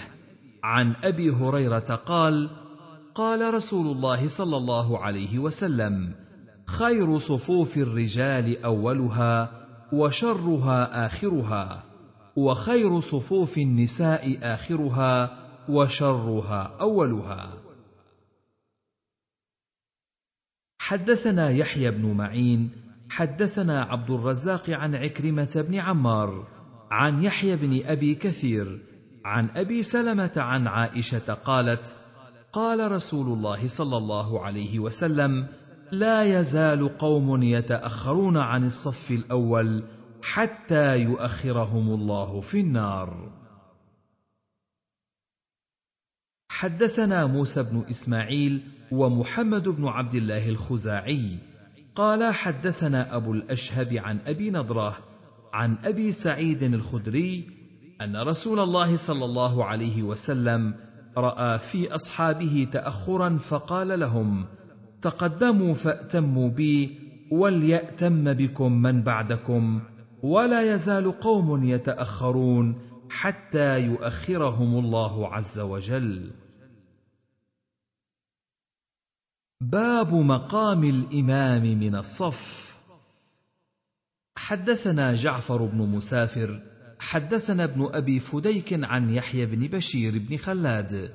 عن 0.62 0.97
أبي 1.05 1.31
هريرة 1.31 1.94
قال 2.07 2.50
قال 3.15 3.55
رسول 3.55 3.97
الله 3.97 4.28
صلى 4.28 4.57
الله 4.57 5.00
عليه 5.00 5.39
وسلم 5.39 6.15
خير 6.66 7.18
صفوف 7.18 7.76
الرجال 7.76 8.65
أولها 8.65 9.66
وشرها 9.92 11.07
آخرها 11.07 11.84
وخير 12.36 13.00
صفوف 13.00 13.58
النساء 13.58 14.39
آخرها 14.42 15.39
وشرها 15.68 16.76
أولها. 16.81 17.52
حدثنا 20.78 21.50
يحيى 21.50 21.91
بن 21.91 22.12
معين 22.12 22.70
حدثنا 23.10 23.83
عبد 23.83 24.10
الرزاق 24.10 24.70
عن 24.70 24.94
عكرمة 24.94 25.65
بن 25.68 25.75
عمار 25.75 26.56
عن 26.91 27.23
يحيى 27.23 27.57
بن 27.57 27.87
أبي 27.87 28.15
كثير 28.15 28.81
عن 29.25 29.51
أبي 29.51 29.83
سلمة 29.83 30.33
عن 30.37 30.67
عائشة 30.67 31.35
قالت 31.35 31.97
قال 32.53 32.93
رسول 32.93 33.27
الله 33.27 33.69
صلى 33.69 33.97
الله 33.97 34.45
عليه 34.45 34.79
وسلم 34.79 35.47
لا 35.93 36.41
يزال 36.41 36.99
قوم 36.99 37.43
يتأخرون 37.43 38.37
عن 38.37 38.65
الصف 38.65 39.11
الأول 39.11 39.85
حتى 40.23 40.99
يؤخرهم 40.99 41.95
الله 41.95 42.41
في 42.41 42.61
النار. 42.61 43.33
حدثنا 46.51 47.27
موسى 47.27 47.63
بن 47.63 47.85
إسماعيل 47.91 48.63
ومحمد 48.93 49.69
بن 49.69 49.89
عبد 49.89 50.15
الله 50.15 50.49
الخزاعي. 50.49 51.39
قال 51.95 52.35
حدثنا 52.35 53.17
أبو 53.17 53.33
الأشهب 53.33 53.93
عن 53.93 54.21
أبي 54.27 54.51
نضرة 54.51 54.99
عن 55.57 55.76
أبي 55.85 56.12
سعيد 56.12 56.62
الخدري 56.62 57.47
أن 58.01 58.17
رسول 58.17 58.60
الله 58.60 58.97
صلى 58.97 59.25
الله 59.25 59.65
عليه 59.65 60.02
وسلم 60.02 60.75
رأى 61.17 61.59
في 61.59 61.94
أصحابه 61.94 62.68
تاخرا 62.73 63.36
فقال 63.36 64.01
لهم 64.01 64.47
تقدموا 65.02 65.75
فأتموا 65.75 66.49
بي 66.49 66.99
وليأتم 67.31 68.33
بكم 68.33 68.73
من 68.73 69.02
بعدكم 69.02 69.81
ولا 70.23 70.75
يزال 70.75 71.20
قوم 71.20 71.65
يتأخرون 71.65 72.78
حتى 73.10 73.81
يؤخرهم 73.81 74.78
الله 74.78 75.35
عز 75.35 75.59
وجل. 75.59 76.31
باب 79.60 80.15
مقام 80.15 80.85
الإمام 80.85 81.62
من 81.62 81.94
الصف. 81.94 82.66
حدثنا 84.37 85.15
جعفر 85.15 85.65
بن 85.65 85.79
مسافر 85.79 86.63
حدثنا 86.99 87.65
ابن 87.65 87.89
أبي 87.93 88.21
فديك 88.21 88.85
عن 88.85 89.11
يحيى 89.11 89.47
بن 89.47 89.67
بشير 89.67 90.19
بن 90.29 90.37
خلاد 90.37 91.13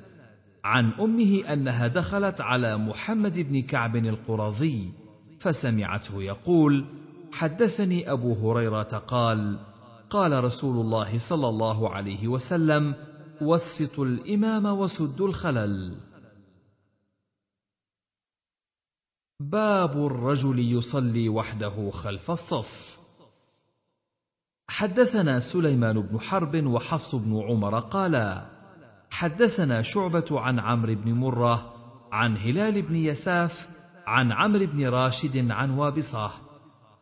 عن 0.64 0.92
أمه 0.92 1.52
أنها 1.52 1.86
دخلت 1.86 2.40
على 2.40 2.76
محمد 2.76 3.38
بن 3.38 3.62
كعب 3.62 3.96
القرظي 3.96 4.92
فسمعته 5.38 6.22
يقول 6.22 6.84
حدثني 7.32 8.12
أبو 8.12 8.32
هريرة 8.34 8.82
قال 8.82 9.58
قال 10.10 10.44
رسول 10.44 10.86
الله 10.86 11.18
صلى 11.18 11.48
الله 11.48 11.90
عليه 11.90 12.28
وسلم 12.28 12.94
وسطوا 13.40 14.04
الإمام 14.04 14.66
وسدوا 14.66 15.28
الخلل 15.28 15.96
باب 19.40 20.06
الرجل 20.06 20.58
يصلي 20.58 21.28
وحده 21.28 21.90
خلف 21.90 22.30
الصف. 22.30 22.91
حدثنا 24.72 25.40
سليمان 25.40 26.00
بن 26.00 26.20
حرب 26.20 26.66
وحفص 26.66 27.14
بن 27.14 27.42
عمر 27.48 27.78
قالا 27.78 28.46
حدثنا 29.10 29.82
شعبة 29.82 30.40
عن 30.40 30.58
عمرو 30.58 30.94
بن 30.94 31.12
مرة 31.12 31.74
عن 32.12 32.36
هلال 32.36 32.82
بن 32.82 32.96
يساف 32.96 33.68
عن 34.06 34.32
عمرو 34.32 34.66
بن 34.66 34.88
راشد 34.88 35.50
عن 35.50 35.70
وابصه 35.70 36.30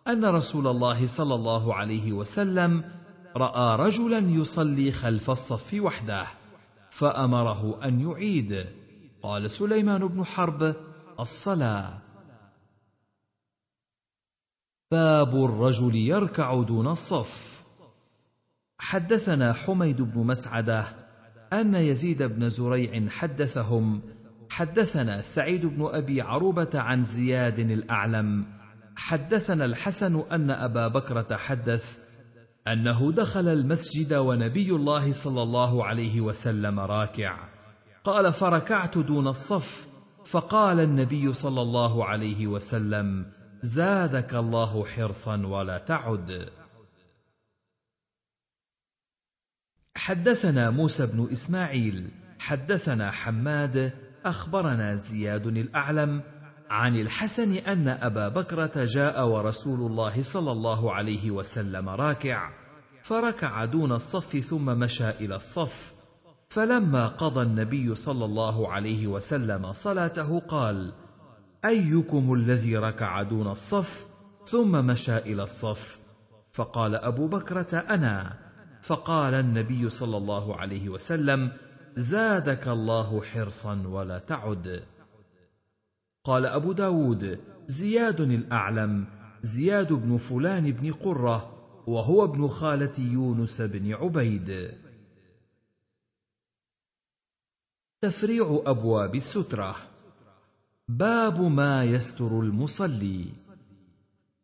أن 0.08 0.24
رسول 0.24 0.66
الله 0.66 1.06
صلى 1.06 1.34
الله 1.34 1.74
عليه 1.74 2.12
وسلم 2.12 2.84
رأى 3.36 3.76
رجلا 3.86 4.18
يصلي 4.18 4.92
خلف 4.92 5.30
الصف 5.30 5.74
وحده 5.74 6.26
فأمره 6.90 7.84
أن 7.84 8.00
يعيد. 8.00 8.66
قال 9.22 9.50
سليمان 9.50 10.08
بن 10.08 10.24
حرب 10.24 10.74
الصلاة. 11.20 11.98
باب 14.90 15.44
الرجل 15.44 15.96
يركع 15.96 16.62
دون 16.62 16.86
الصف. 16.86 17.59
حدثنا 18.80 19.52
حميد 19.52 20.02
بن 20.02 20.26
مسعدة 20.26 20.84
أن 21.52 21.74
يزيد 21.74 22.22
بن 22.22 22.48
زريع 22.48 23.08
حدثهم 23.08 24.02
حدثنا 24.50 25.22
سعيد 25.22 25.66
بن 25.66 25.88
أبي 25.92 26.20
عروبة 26.20 26.70
عن 26.74 27.02
زياد 27.02 27.58
الأعلم 27.58 28.46
حدثنا 28.96 29.64
الحسن 29.64 30.22
أن 30.32 30.50
أبا 30.50 30.88
بكر 30.88 31.36
حدث 31.36 31.98
أنه 32.68 33.12
دخل 33.12 33.48
المسجد 33.48 34.14
ونبي 34.14 34.70
الله 34.70 35.12
صلى 35.12 35.42
الله 35.42 35.86
عليه 35.86 36.20
وسلم 36.20 36.80
راكع. 36.80 37.36
قال 38.04 38.32
فركعت 38.32 38.98
دون 38.98 39.28
الصف. 39.28 39.86
فقال 40.24 40.80
النبي 40.80 41.32
صلى 41.32 41.62
الله 41.62 42.04
عليه 42.04 42.46
وسلم 42.46 43.26
زادك 43.62 44.34
الله 44.34 44.84
حرصا 44.84 45.46
ولا 45.46 45.78
تعد. 45.78 46.59
حدثنا 49.96 50.70
موسى 50.70 51.06
بن 51.06 51.28
إسماعيل 51.32 52.08
حدثنا 52.38 53.10
حماد 53.10 53.92
أخبرنا 54.24 54.94
زياد 54.94 55.46
الأعلم 55.46 56.22
عن 56.70 56.96
الحسن 56.96 57.52
أن 57.52 57.88
أبا 57.88 58.28
بكرة 58.28 58.84
جاء 58.84 59.28
ورسول 59.28 59.80
الله 59.80 60.22
صلى 60.22 60.52
الله 60.52 60.94
عليه 60.94 61.30
وسلم 61.30 61.88
راكع 61.88 62.50
فركع 63.02 63.64
دون 63.64 63.92
الصف 63.92 64.36
ثم 64.36 64.64
مشى 64.64 65.10
إلى 65.10 65.36
الصف 65.36 65.92
فلما 66.48 67.08
قضى 67.08 67.42
النبي 67.42 67.94
صلى 67.94 68.24
الله 68.24 68.72
عليه 68.72 69.06
وسلم 69.06 69.72
صلاته 69.72 70.40
قال 70.40 70.92
أيكم 71.64 72.34
الذي 72.34 72.76
ركع 72.76 73.22
دون 73.22 73.50
الصف 73.50 74.06
ثم 74.46 74.86
مشى 74.86 75.16
إلى 75.16 75.42
الصف؟ 75.42 75.98
فقال 76.52 76.94
أبو 76.94 77.28
بكرة 77.28 77.78
أنا. 77.78 78.49
فقال 78.90 79.34
النبي 79.34 79.90
صلى 79.90 80.16
الله 80.16 80.56
عليه 80.56 80.88
وسلم 80.88 81.52
زادك 81.96 82.68
الله 82.68 83.22
حرصا 83.22 83.82
ولا 83.86 84.18
تعد. 84.18 84.82
قال 86.24 86.46
أبو 86.46 86.72
داود 86.72 87.38
زياد 87.66 88.20
الأعلم 88.20 89.06
زياد 89.42 89.92
بن 89.92 90.16
فلان 90.16 90.70
بن 90.70 90.92
قرة 90.92 91.38
وهو 91.86 92.24
ابن 92.24 92.48
خالة 92.48 92.98
يونس 92.98 93.60
بن 93.60 93.92
عبيد. 93.94 94.74
تفريع 98.02 98.62
أبواب 98.66 99.14
السترة. 99.14 99.76
باب 100.88 101.40
ما 101.40 101.84
يستر 101.84 102.40
المصلي. 102.40 103.24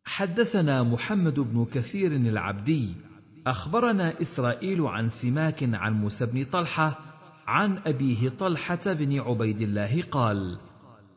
حدثنا 0.05 0.83
محمد 0.83 1.39
بن 1.39 1.65
كثير 1.65 2.15
العبدي 2.15 3.06
أخبرنا 3.47 4.21
إسرائيل 4.21 4.81
عن 4.81 5.09
سماك 5.09 5.63
عن 5.73 5.93
موسى 5.93 6.25
بن 6.25 6.45
طلحة 6.45 6.99
عن 7.47 7.77
أبيه 7.77 8.29
طلحة 8.29 8.79
بن 8.85 9.19
عبيد 9.19 9.61
الله 9.61 10.01
قال 10.01 10.59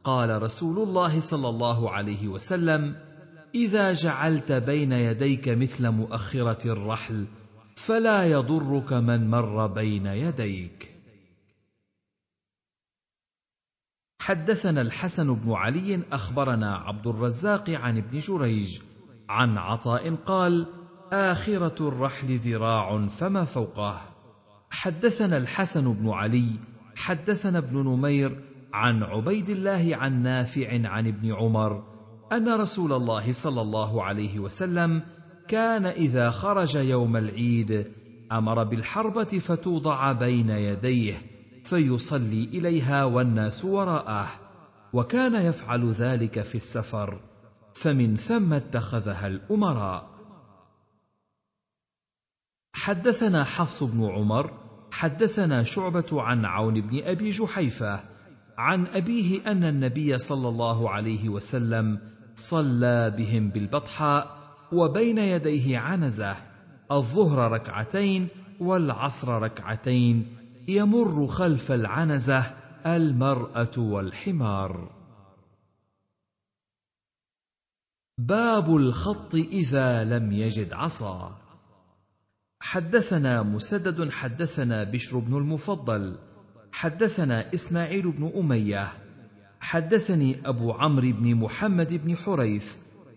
قال 0.04 0.42
رسول 0.42 0.88
الله 0.88 1.20
صلى 1.20 1.48
الله 1.48 1.90
عليه 1.90 2.28
وسلم 2.28 2.96
إذا 3.54 3.92
جعلت 3.92 4.52
بين 4.52 4.92
يديك 4.92 5.48
مثل 5.48 5.88
مؤخرة 5.88 6.72
الرحل 6.72 7.26
فلا 7.76 8.26
يضرك 8.26 8.92
من 8.92 9.30
مر 9.30 9.66
بين 9.66 10.06
يديك. 10.06 10.94
حدثنا 14.20 14.80
الحسن 14.80 15.34
بن 15.34 15.52
علي 15.52 16.02
أخبرنا 16.12 16.76
عبد 16.76 17.06
الرزاق 17.06 17.70
عن 17.70 17.98
ابن 17.98 18.18
جريج 18.18 18.80
عن 19.28 19.58
عطاء 19.58 20.14
قال 20.14 20.79
آخرة 21.12 21.88
الرحل 21.88 22.36
ذراع 22.36 23.06
فما 23.06 23.44
فوقه 23.44 24.00
حدثنا 24.70 25.36
الحسن 25.36 25.92
بن 25.92 26.08
علي 26.10 26.46
حدثنا 26.96 27.58
ابن 27.58 27.78
نمير 27.78 28.40
عن 28.72 29.02
عبيد 29.02 29.48
الله 29.48 29.90
عن 29.92 30.22
نافع 30.22 30.88
عن 30.88 31.06
ابن 31.06 31.32
عمر 31.32 31.82
أن 32.32 32.48
رسول 32.48 32.92
الله 32.92 33.32
صلى 33.32 33.60
الله 33.60 34.04
عليه 34.04 34.38
وسلم 34.38 35.02
كان 35.48 35.86
إذا 35.86 36.30
خرج 36.30 36.74
يوم 36.74 37.16
العيد 37.16 37.92
أمر 38.32 38.64
بالحربة 38.64 39.24
فتوضع 39.24 40.12
بين 40.12 40.50
يديه 40.50 41.22
فيصلي 41.64 42.44
إليها 42.44 43.04
والناس 43.04 43.64
وراءه 43.64 44.26
وكان 44.92 45.34
يفعل 45.34 45.90
ذلك 45.90 46.42
في 46.42 46.54
السفر 46.54 47.20
فمن 47.74 48.16
ثم 48.16 48.52
اتخذها 48.52 49.26
الأمراء. 49.26 50.09
حدثنا 52.80 53.44
حفص 53.44 53.82
بن 53.82 54.04
عمر 54.04 54.50
حدثنا 54.92 55.64
شعبة 55.64 56.22
عن 56.22 56.44
عون 56.44 56.80
بن 56.80 57.00
أبي 57.02 57.30
جحيفة 57.30 58.00
عن 58.58 58.86
أبيه 58.86 59.50
أن 59.52 59.64
النبي 59.64 60.18
صلى 60.18 60.48
الله 60.48 60.90
عليه 60.90 61.28
وسلم 61.28 61.98
صلى 62.34 63.14
بهم 63.18 63.50
بالبطحاء 63.50 64.36
وبين 64.72 65.18
يديه 65.18 65.78
عنزة 65.78 66.36
الظهر 66.92 67.52
ركعتين 67.52 68.28
والعصر 68.60 69.42
ركعتين 69.42 70.36
يمر 70.68 71.26
خلف 71.26 71.72
العنزة 71.72 72.44
المرأة 72.86 73.78
والحمار. 73.78 74.90
باب 78.18 78.76
الخط 78.76 79.34
إذا 79.34 80.04
لم 80.04 80.32
يجد 80.32 80.72
عصا. 80.72 81.39
حدثنا 82.60 83.42
مسدد 83.42 84.10
حدثنا 84.10 84.84
بشر 84.84 85.18
بن 85.18 85.36
المفضل 85.36 86.18
حدثنا 86.72 87.54
إسماعيل 87.54 88.12
بن 88.12 88.32
أمية 88.36 88.88
حدثني 89.60 90.36
أبو 90.44 90.72
عمرو 90.72 91.12
بن 91.12 91.34
محمد 91.34 91.94
بن 92.04 92.16
حريث 92.16 92.74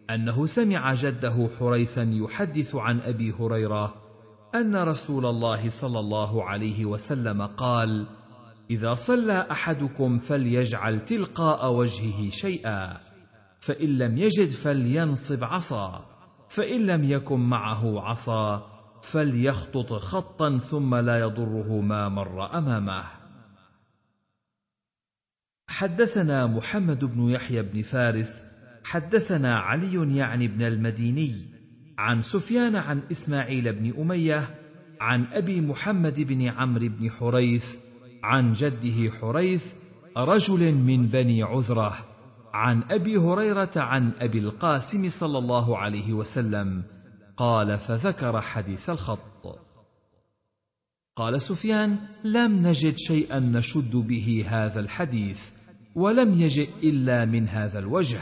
أنه 0.09 0.45
سمع 0.45 0.93
جده 0.93 1.49
حريثا 1.59 2.03
يحدث 2.03 2.75
عن 2.75 2.99
أبي 2.99 3.31
هريرة 3.31 3.93
أن 4.55 4.75
رسول 4.75 5.25
الله 5.25 5.69
صلى 5.69 5.99
الله 5.99 6.43
عليه 6.43 6.85
وسلم 6.85 7.41
قال 7.41 8.07
إذا 8.71 8.93
صلى 8.93 9.47
أحدكم 9.51 10.17
فليجعل 10.17 11.05
تلقاء 11.05 11.73
وجهه 11.73 12.29
شيئا 12.29 12.99
فإن 13.59 13.89
لم 13.97 14.17
يجد 14.17 14.49
فلينصب 14.49 15.43
عصا 15.43 16.05
فإن 16.49 16.87
لم 16.87 17.03
يكن 17.03 17.39
معه 17.39 18.01
عصا 18.01 18.72
فليخطط 19.03 19.93
خطا 19.93 20.57
ثم 20.57 20.95
لا 20.95 21.19
يضره 21.19 21.81
ما 21.81 22.09
مر 22.09 22.57
أمامه. 22.57 23.03
حدثنا 25.67 26.47
محمد 26.47 27.05
بن 27.05 27.29
يحيى 27.29 27.61
بن 27.61 27.81
فارس 27.81 28.43
حدثنا 28.83 29.59
علي 29.59 30.17
يعني 30.17 30.47
بن 30.47 30.61
المديني 30.61 31.49
عن 31.97 32.21
سفيان 32.21 32.75
عن 32.75 33.03
إسماعيل 33.11 33.73
بن 33.73 34.01
أمية 34.01 34.55
عن 35.01 35.27
أبي 35.33 35.61
محمد 35.61 36.21
بن 36.21 36.49
عمرو 36.49 36.87
بن 36.87 37.09
حريث 37.11 37.77
عن 38.23 38.53
جده 38.53 39.11
حريث 39.11 39.73
رجل 40.17 40.73
من 40.73 41.07
بني 41.07 41.43
عذرة 41.43 41.97
عن 42.53 42.83
أبي 42.91 43.17
هريرة 43.17 43.71
عن 43.75 44.13
أبي 44.17 44.39
القاسم 44.39 45.09
صلى 45.09 45.37
الله 45.37 45.77
عليه 45.77 46.13
وسلم. 46.13 46.83
قال 47.37 47.77
فذكر 47.77 48.41
حديث 48.41 48.89
الخط. 48.89 49.59
قال 51.15 51.41
سفيان 51.41 51.99
لم 52.23 52.67
نجد 52.67 52.97
شيئا 52.97 53.39
نشد 53.39 53.95
به 53.95 54.45
هذا 54.47 54.79
الحديث 54.79 55.51
ولم 55.95 56.33
يجئ 56.33 56.69
إلا 56.83 57.25
من 57.25 57.49
هذا 57.49 57.79
الوجه. 57.79 58.19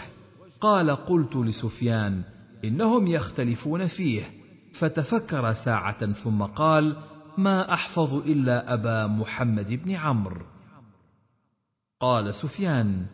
قال 0.61 0.91
قلت 0.91 1.35
لسفيان 1.35 2.23
إنهم 2.65 3.07
يختلفون 3.07 3.87
فيه. 3.87 4.23
فتفكر 4.73 5.53
ساعة 5.53 6.11
ثم 6.11 6.43
قال 6.43 6.97
ما 7.37 7.73
أحفظ 7.73 8.13
إلا 8.13 8.73
أبا 8.73 9.07
محمد 9.07 9.73
بن 9.73 9.91
عمرو. 9.91 10.45
قال 11.99 12.35
سفيان 12.35 13.05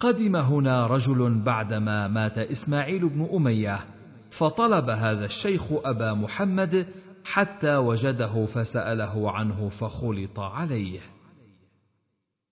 قدم 0.00 0.36
هنا 0.36 0.86
رجل 0.86 1.42
بعدما 1.44 2.08
مات 2.08 2.38
إسماعيل 2.38 3.08
بن 3.08 3.28
أمية. 3.34 4.01
فطلب 4.32 4.90
هذا 4.90 5.24
الشيخ 5.24 5.62
أبا 5.84 6.12
محمد 6.12 6.86
حتى 7.24 7.76
وجده 7.76 8.46
فسأله 8.46 9.30
عنه 9.30 9.68
فخلط 9.68 10.38
عليه. 10.40 11.00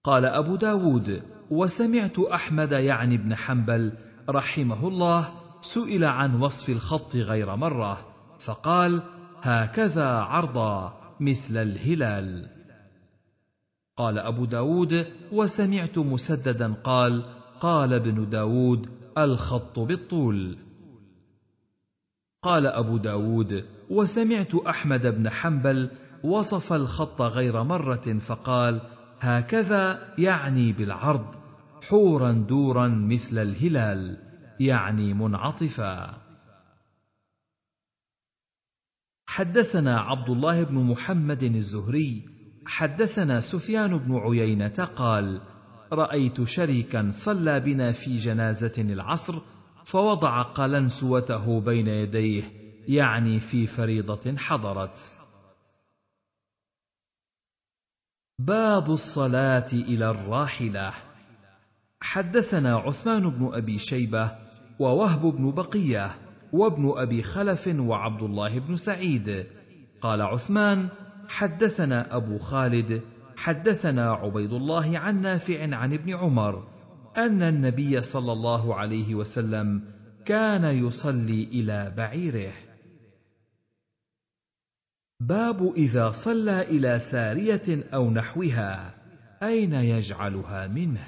قال 0.04 0.24
أبو 0.24 0.56
داود 0.56 1.22
وسمعت 1.50 2.18
أحمد 2.18 2.72
يعني 2.72 3.16
بن 3.16 3.34
حنبل 3.34 3.92
رحمه 4.30 4.88
الله 4.88 5.28
سئل 5.60 6.04
عن 6.04 6.40
وصف 6.40 6.70
الخط 6.70 7.16
غير 7.16 7.56
مرة 7.56 8.06
فقال 8.38 9.02
هكذا 9.42 10.08
عرضا 10.08 11.00
مثل 11.20 11.56
الهلال. 11.56 12.48
قال 13.96 14.18
أبو 14.18 14.44
داود 14.44 15.06
وسمعت 15.32 15.98
مسددا 15.98 16.74
قال 16.84 17.24
قال 17.60 17.92
ابن 17.92 18.30
داود 18.30 18.88
الخط 19.18 19.78
بالطول. 19.78 20.69
قال 22.42 22.66
أبو 22.66 22.96
داود 22.96 23.64
وسمعت 23.90 24.54
أحمد 24.54 25.06
بن 25.06 25.30
حنبل 25.30 25.90
وصف 26.24 26.72
الخط 26.72 27.22
غير 27.22 27.62
مرة 27.62 28.18
فقال 28.18 28.80
هكذا 29.20 30.14
يعني 30.18 30.72
بالعرض 30.72 31.34
حورا 31.88 32.32
دورا 32.32 32.88
مثل 32.88 33.38
الهلال 33.38 34.16
يعني 34.60 35.14
منعطفا. 35.14 36.20
حدثنا 39.26 40.00
عبد 40.00 40.30
الله 40.30 40.62
بن 40.62 40.74
محمد 40.74 41.42
الزهري 41.42 42.24
حدثنا 42.66 43.40
سفيان 43.40 43.98
بن 43.98 44.16
عيينة 44.16 44.88
قال 44.96 45.40
رأيت 45.92 46.42
شريكا 46.42 47.10
صلى 47.12 47.60
بنا 47.60 47.92
في 47.92 48.16
جنازة 48.16 48.72
العصر 48.78 49.40
فوضع 49.84 50.42
قلنسوته 50.42 51.60
بين 51.60 51.86
يديه 51.86 52.42
يعني 52.88 53.40
في 53.40 53.66
فريضة 53.66 54.36
حضرت. 54.36 55.12
باب 58.38 58.90
الصلاة 58.90 59.66
إلى 59.72 60.10
الراحلة. 60.10 60.92
حدثنا 62.00 62.76
عثمان 62.76 63.30
بن 63.30 63.50
أبي 63.54 63.78
شيبة 63.78 64.32
ووهب 64.78 65.20
بن 65.20 65.50
بقية 65.50 66.10
وابن 66.52 66.92
أبي 66.96 67.22
خلف 67.22 67.70
وعبد 67.78 68.22
الله 68.22 68.58
بن 68.58 68.76
سعيد. 68.76 69.46
قال 70.00 70.22
عثمان 70.22 70.88
حدثنا 71.28 72.16
أبو 72.16 72.38
خالد 72.38 73.02
حدثنا 73.36 74.12
عبيد 74.12 74.52
الله 74.52 74.98
عن 74.98 75.20
نافع 75.20 75.76
عن 75.76 75.92
ابن 75.92 76.14
عمر 76.14 76.79
أن 77.16 77.42
النبي 77.42 78.02
صلى 78.02 78.32
الله 78.32 78.74
عليه 78.74 79.14
وسلم 79.14 79.82
كان 80.24 80.64
يصلي 80.64 81.44
إلى 81.44 81.94
بعيره. 81.96 82.52
باب 85.20 85.72
إذا 85.76 86.10
صلى 86.10 86.62
إلى 86.62 86.98
سارية 86.98 87.84
أو 87.94 88.10
نحوها 88.10 88.94
أين 89.42 89.72
يجعلها 89.72 90.66
منه؟ 90.66 91.06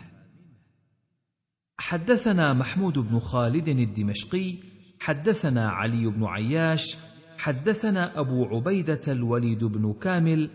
حدثنا 1.79 2.53
محمود 2.53 2.99
بن 2.99 3.19
خالد 3.19 3.69
الدمشقي 3.69 4.55
حدثنا 5.01 5.71
علي 5.71 6.07
بن 6.07 6.25
عياش 6.25 6.97
حدثنا 7.39 8.21
أبو 8.21 8.45
عبيدة 8.45 9.01
الوليد 9.09 9.65
بن 9.65 9.93
كامل 9.93 10.51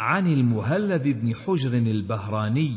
عن 0.00 0.26
المهلب 0.26 1.02
بن 1.02 1.34
حجر 1.34 1.72
البهراني 1.72 2.72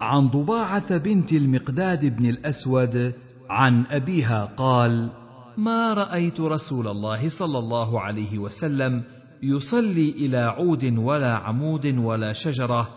عن 0.00 0.28
ضباعة 0.28 0.98
بنت 0.98 1.32
المقداد 1.32 2.16
بن 2.16 2.26
الأسود 2.26 3.14
عن 3.50 3.86
أبيها 3.86 4.44
قال 4.44 5.10
ما 5.56 5.94
رأيت 5.94 6.40
رسول 6.40 6.88
الله 6.88 7.28
صلى 7.28 7.58
الله 7.58 8.00
عليه 8.00 8.38
وسلم 8.38 9.02
يصلي 9.42 10.10
إلى 10.10 10.38
عود 10.38 10.98
ولا 10.98 11.32
عمود 11.34 11.86
ولا 11.98 12.32
شجرة 12.32 12.88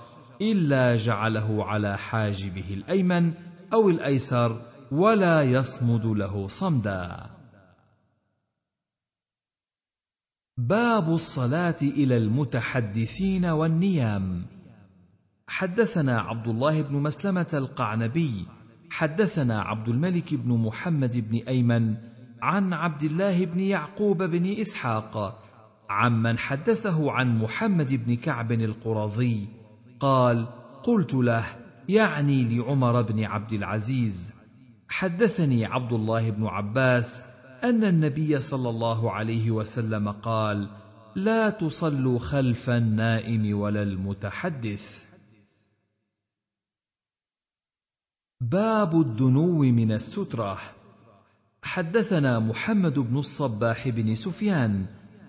إلا 0.42 0.96
جعله 0.96 1.66
على 1.66 1.98
حاجبه 1.98 2.74
الأيمن 2.74 3.34
أو 3.74 3.90
الأيسر 3.90 4.62
ولا 4.92 5.44
يصمد 5.44 6.06
له 6.06 6.48
صمدا. 6.48 7.18
باب 10.58 11.10
الصلاة 11.10 11.82
إلى 11.82 12.18
المتحدثين 12.18 13.46
والنيام. 13.46 14.46
حدثنا 15.50 16.20
عبد 16.20 16.48
الله 16.48 16.82
بن 16.82 16.96
مسلمة 16.96 17.48
القعنبي 17.54 18.46
حدثنا 18.90 19.62
عبد 19.62 19.90
الملك 19.90 20.34
بن 20.34 20.58
محمد 20.58 21.30
بن 21.30 21.38
أيمن 21.48 21.96
عن 22.42 22.74
عبد 22.74 23.04
الله 23.04 23.46
بن 23.46 23.60
يعقوب 23.60 24.24
بن 24.24 24.46
إسحاق 24.62 25.44
عمن 25.90 26.38
حدثه 26.38 27.12
عن 27.12 27.38
محمد 27.38 27.94
بن 27.94 28.16
كعب 28.16 28.52
القرظي 28.52 29.48
قال 30.00 30.48
قلت 30.84 31.14
له 31.14 31.46
يعني 31.90 32.58
لعمر 32.58 33.02
بن 33.02 33.24
عبد 33.24 33.54
العزيز. 33.54 34.34
حدثني 34.90 35.66
عبد 35.66 35.94
الله 35.94 36.30
بن 36.30 36.46
عباس 36.46 37.24
أن 37.64 37.84
النبي 37.84 38.40
صلى 38.40 38.70
الله 38.70 39.12
عليه 39.12 39.52
وسلم 39.52 40.10
قال 40.10 40.70
لا 41.16 41.50
تصلوا 41.50 42.20
خلف 42.20 42.70
النائم 42.70 43.60
ولا 43.60 43.84
المتحدث. 43.84 45.09
باب 48.42 49.02
الدنو 49.02 49.62
من 49.62 49.92
السترة. 49.92 50.58
حدثنا 51.64 52.40
محمد 52.40 53.00
بن 53.00 53.18
الصباح 53.18 53.90
بن 53.90 54.16
سفيان. 54.16 54.86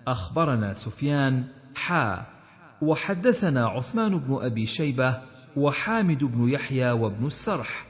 أخبرنا 0.07 0.73
سفيان 0.73 1.43
حا. 1.75 2.25
وحدثنا 2.81 3.67
عثمان 3.67 4.17
بن 4.17 4.39
أبي 4.41 4.65
شيبة 4.65 5.21
وحامد 5.55 6.23
بن 6.23 6.49
يحيى 6.49 6.91
وابن 6.91 7.25
السرح. 7.25 7.85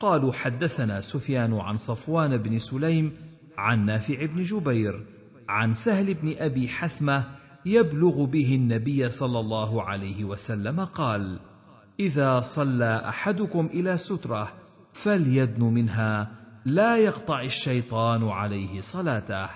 قالوا 0.00 0.32
حدثنا 0.32 1.00
سفيان 1.00 1.54
عن 1.54 1.76
صفوان 1.76 2.36
بن 2.36 2.58
سليم 2.58 3.12
عن 3.58 3.86
نافع 3.86 4.26
بن 4.26 4.42
جبير 4.42 5.06
عن 5.48 5.74
سهل 5.74 6.14
بن 6.14 6.34
أبي 6.38 6.68
حثمة 6.68 7.24
يبلغ 7.66 8.24
به 8.24 8.54
النبي 8.54 9.08
صلى 9.08 9.40
الله 9.40 9.82
عليه 9.82 10.24
وسلم 10.24 10.84
قال 10.84 11.38
إذا 12.00 12.40
صلى 12.40 13.02
أحدكم 13.08 13.66
إلى 13.66 13.98
سترة 13.98 14.52
فليدن 14.92 15.64
منها 15.64 16.30
لا 16.64 16.96
يقطع 16.96 17.40
الشيطان 17.40 18.28
عليه 18.28 18.80
صلاته. 18.80 19.48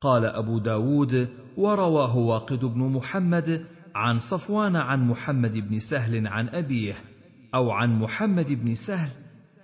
قال 0.00 0.24
أبو 0.24 0.58
داود 0.58 1.28
ورواه 1.56 2.16
واقد 2.16 2.64
بن 2.64 2.80
محمد 2.80 3.66
عن 3.94 4.18
صفوان 4.18 4.76
عن 4.76 5.08
محمد 5.08 5.58
بن 5.58 5.78
سهل 5.78 6.26
عن 6.26 6.48
أبيه 6.48 6.94
أو 7.54 7.70
عن 7.70 7.98
محمد 7.98 8.52
بن 8.52 8.74
سهل 8.74 9.10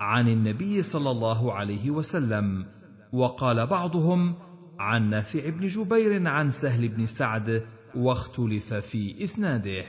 عن 0.01 0.29
النبي 0.29 0.83
صلى 0.83 1.11
الله 1.11 1.53
عليه 1.53 1.91
وسلم. 1.91 2.67
وقال 3.12 3.67
بعضهم 3.67 4.35
عن 4.79 5.11
نافع 5.11 5.49
بن 5.49 5.67
جبير 5.67 6.29
عن 6.29 6.51
سهل 6.51 6.89
بن 6.89 7.07
سعد 7.07 7.67
واختلف 7.95 8.75
في 8.75 9.25
إسناده. 9.25 9.85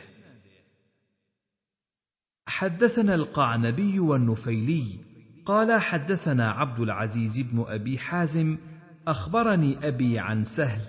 حدثنا 2.52 3.16
القعنبي 3.16 4.00
والنفيلي 4.00 4.86
قال 5.46 5.82
حدثنا 5.82 6.50
عبد 6.50 6.80
العزيز 6.80 7.40
بن 7.40 7.66
أبي 7.68 7.98
حازم 7.98 8.58
أخبرني 9.08 9.88
أبي 9.88 10.20
عن 10.20 10.44
سهل 10.44 10.82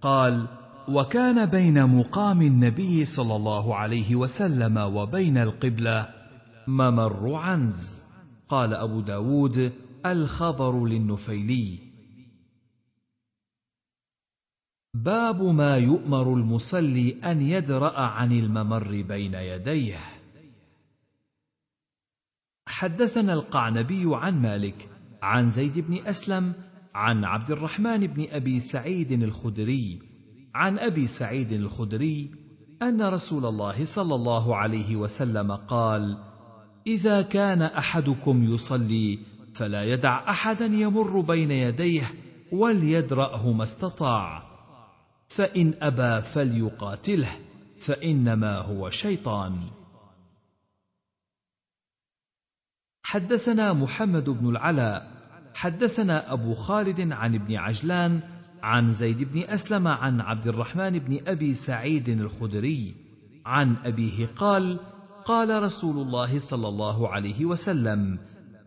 قال 0.00 0.48
وكان 0.88 1.46
بين 1.46 1.86
مقام 1.86 2.42
النبي 2.42 3.06
صلى 3.06 3.36
الله 3.36 3.74
عليه 3.76 4.16
وسلم 4.16 4.76
وبين 4.76 5.38
القبلة 5.38 6.08
ممر 6.66 7.34
عنز 7.34 8.02
قال 8.48 8.74
أبو 8.74 9.00
داود 9.00 9.72
الخبر 10.06 10.86
للنفيلي. 10.86 11.78
باب 14.94 15.42
ما 15.42 15.76
يؤمر 15.76 16.34
المصلي 16.34 17.16
أن 17.24 17.42
يدرأ 17.42 18.00
عن 18.00 18.32
الممر 18.32 19.02
بين 19.02 19.34
يديه. 19.34 20.15
حدثنا 22.66 23.32
القعنبي 23.32 24.04
عن 24.06 24.42
مالك 24.42 24.88
عن 25.22 25.50
زيد 25.50 25.78
بن 25.78 26.06
أسلم 26.06 26.52
عن 26.94 27.24
عبد 27.24 27.50
الرحمن 27.50 28.06
بن 28.06 28.26
أبي 28.30 28.60
سعيد 28.60 29.12
الخدري 29.12 29.98
عن 30.54 30.78
أبي 30.78 31.06
سعيد 31.06 31.52
الخدري 31.52 32.30
أن 32.82 33.02
رسول 33.02 33.46
الله 33.46 33.84
صلى 33.84 34.14
الله 34.14 34.56
عليه 34.56 34.96
وسلم 34.96 35.52
قال 35.52 36.18
إذا 36.86 37.22
كان 37.22 37.62
أحدكم 37.62 38.44
يصلي 38.44 39.18
فلا 39.54 39.84
يدع 39.84 40.30
أحدا 40.30 40.66
يمر 40.66 41.20
بين 41.20 41.50
يديه 41.50 42.10
وليدرأه 42.52 43.52
ما 43.52 43.64
استطاع. 43.64 44.42
فإن 45.28 45.74
أبى 45.80 46.22
فليقاتله 46.22 47.28
فإنما 47.80 48.58
هو 48.58 48.90
شيطان. 48.90 49.58
حدثنا 53.06 53.72
محمد 53.72 54.30
بن 54.30 54.48
العلاء 54.48 55.10
حدثنا 55.54 56.32
أبو 56.32 56.54
خالد 56.54 57.12
عن 57.12 57.34
ابن 57.34 57.56
عجلان 57.56 58.20
عن 58.62 58.92
زيد 58.92 59.22
بن 59.22 59.42
أسلم 59.42 59.88
عن 59.88 60.20
عبد 60.20 60.46
الرحمن 60.46 60.98
بن 60.98 61.18
أبي 61.26 61.54
سعيد 61.54 62.08
الخدري 62.08 62.94
عن 63.46 63.76
أبيه 63.84 64.26
قال 64.26 64.80
قال 65.24 65.62
رسول 65.62 66.06
الله 66.06 66.38
صلى 66.38 66.68
الله 66.68 67.08
عليه 67.08 67.44
وسلم 67.44 68.18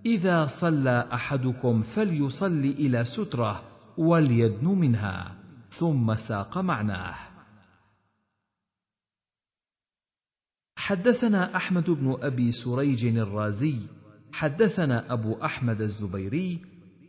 إذا 0.06 0.46
صلى 0.46 1.08
أحدكم 1.14 1.82
فليصل 1.84 2.64
إلى 2.80 3.06
سترة 3.06 3.64
وليدن 3.98 4.68
منها 4.68 5.36
ثم 5.70 6.16
ساق 6.16 6.58
معناه. 6.58 7.16
حدثنا 10.78 11.56
أحمد 11.56 11.90
بن 11.90 12.18
أبي 12.22 12.52
سريج 12.52 13.06
الرازي 13.06 13.99
حدثنا 14.34 15.14
أبو 15.14 15.34
أحمد 15.44 15.82
الزبيري 15.82 16.62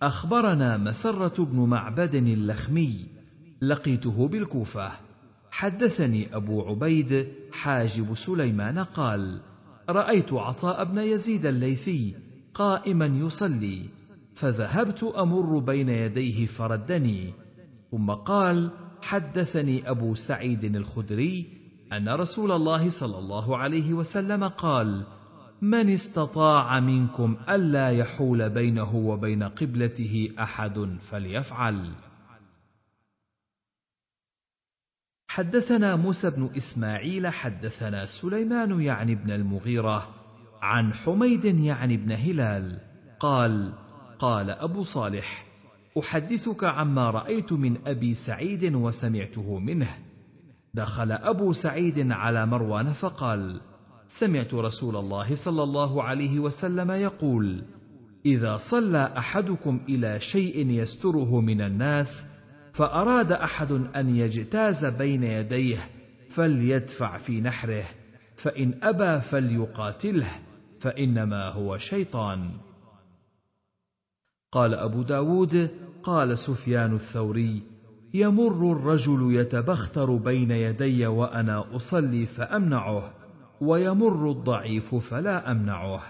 أخبرنا 0.03 0.77
مسرة 0.77 1.45
بن 1.45 1.59
معبد 1.59 2.15
اللخمي 2.15 3.07
لقيته 3.63 4.29
بالكوفة. 4.29 4.93
حدثني 5.51 6.37
أبو 6.37 6.63
عبيد 6.63 7.29
حاجب 7.53 8.15
سليمان 8.15 8.79
قال 8.79 9.41
رأيت 9.89 10.33
عطاء 10.33 10.85
بن 10.85 10.99
يزيد 10.99 11.47
الليثي 11.47 12.15
قائما 12.55 13.07
يصلي 13.07 13.83
فذهبت 14.35 15.03
أمر 15.03 15.59
بين 15.59 15.89
يديه 15.89 16.47
فردني 16.47 17.33
ثم 17.91 18.11
قال 18.11 18.71
حدثني 19.03 19.91
أبو 19.91 20.15
سعيد 20.15 20.65
الخدري 20.77 21.47
أن 21.93 22.09
رسول 22.09 22.53
الله 22.53 22.91
صلى 22.91 23.19
الله 23.19 23.57
عليه 23.57 23.95
وسلم 23.95 24.45
قال 24.45 25.07
من 25.63 25.91
استطاع 25.91 26.81
منكم 26.81 27.37
ألا 27.49 27.91
يحول 27.91 28.51
بينه 28.51 28.97
وبين 28.97 29.43
قبلته 29.43 30.29
أحد 30.39 30.97
فليفعل. 31.01 31.91
حدثنا 35.31 35.97
موسى 35.97 36.31
بن 36.31 36.51
إسماعيل 36.57 37.29
حدثنا 37.29 38.07
سليمان 38.07 38.81
يعني 38.81 39.15
بن 39.15 39.31
المغيرة 39.31 40.09
عن 40.63 40.95
حميد 40.95 41.45
يعني 41.45 41.97
بن 41.97 42.13
هلال. 42.13 42.79
قال 43.21 43.73
قال 44.19 44.51
أبو 44.51 44.83
صالح 44.83 45.47
أحدثك 45.99 46.65
عما 46.65 47.11
رأيت 47.11 47.53
من 47.53 47.77
أبي 47.87 48.15
سعيد 48.15 48.75
وسمعته 48.75 49.59
منه. 49.59 49.97
دخل 50.75 51.13
أبو 51.13 51.53
سعيد 51.53 52.13
على 52.13 52.47
مروان 52.47 52.93
فقال 52.93 53.70
سمعت 54.11 54.55
رسول 54.55 54.97
الله 54.97 55.35
صلى 55.35 55.63
الله 55.63 56.03
عليه 56.03 56.39
وسلم 56.39 56.91
يقول 56.91 57.65
إذا 58.27 58.57
صلى 58.57 59.13
أحدكم 59.19 59.81
إلى 59.89 60.21
شيء 60.21 60.71
يستره 60.71 61.41
من 61.41 61.61
الناس 61.61 62.25
فأراد 62.73 63.33
أحد 63.33 63.73
أن 63.73 64.17
يجتاز 64.17 64.85
بين 64.85 65.23
يديه 65.23 65.91
فليدفع 66.29 67.19
في 67.19 67.41
نحره 67.41 67.85
فإن 68.37 68.79
أبى 68.83 69.21
فليقاتله 69.21 70.31
فإنما 70.81 71.49
هو 71.49 71.79
شيطان. 71.79 72.51
قال 74.53 74.75
أبو 74.75 75.03
داود 75.03 75.71
قال 76.03 76.39
سفيان 76.39 76.95
الثوري 76.95 77.63
يمر 78.15 78.73
الرجل 78.73 79.35
يتبختر 79.35 80.17
بين 80.17 80.51
يدي 80.51 81.07
وأنا 81.07 81.77
أصلي 81.77 82.27
فأمنعه 82.27 83.20
ويمر 83.61 84.31
الضعيف 84.31 84.95
فلا 84.95 85.53
أمنعه. 85.53 86.03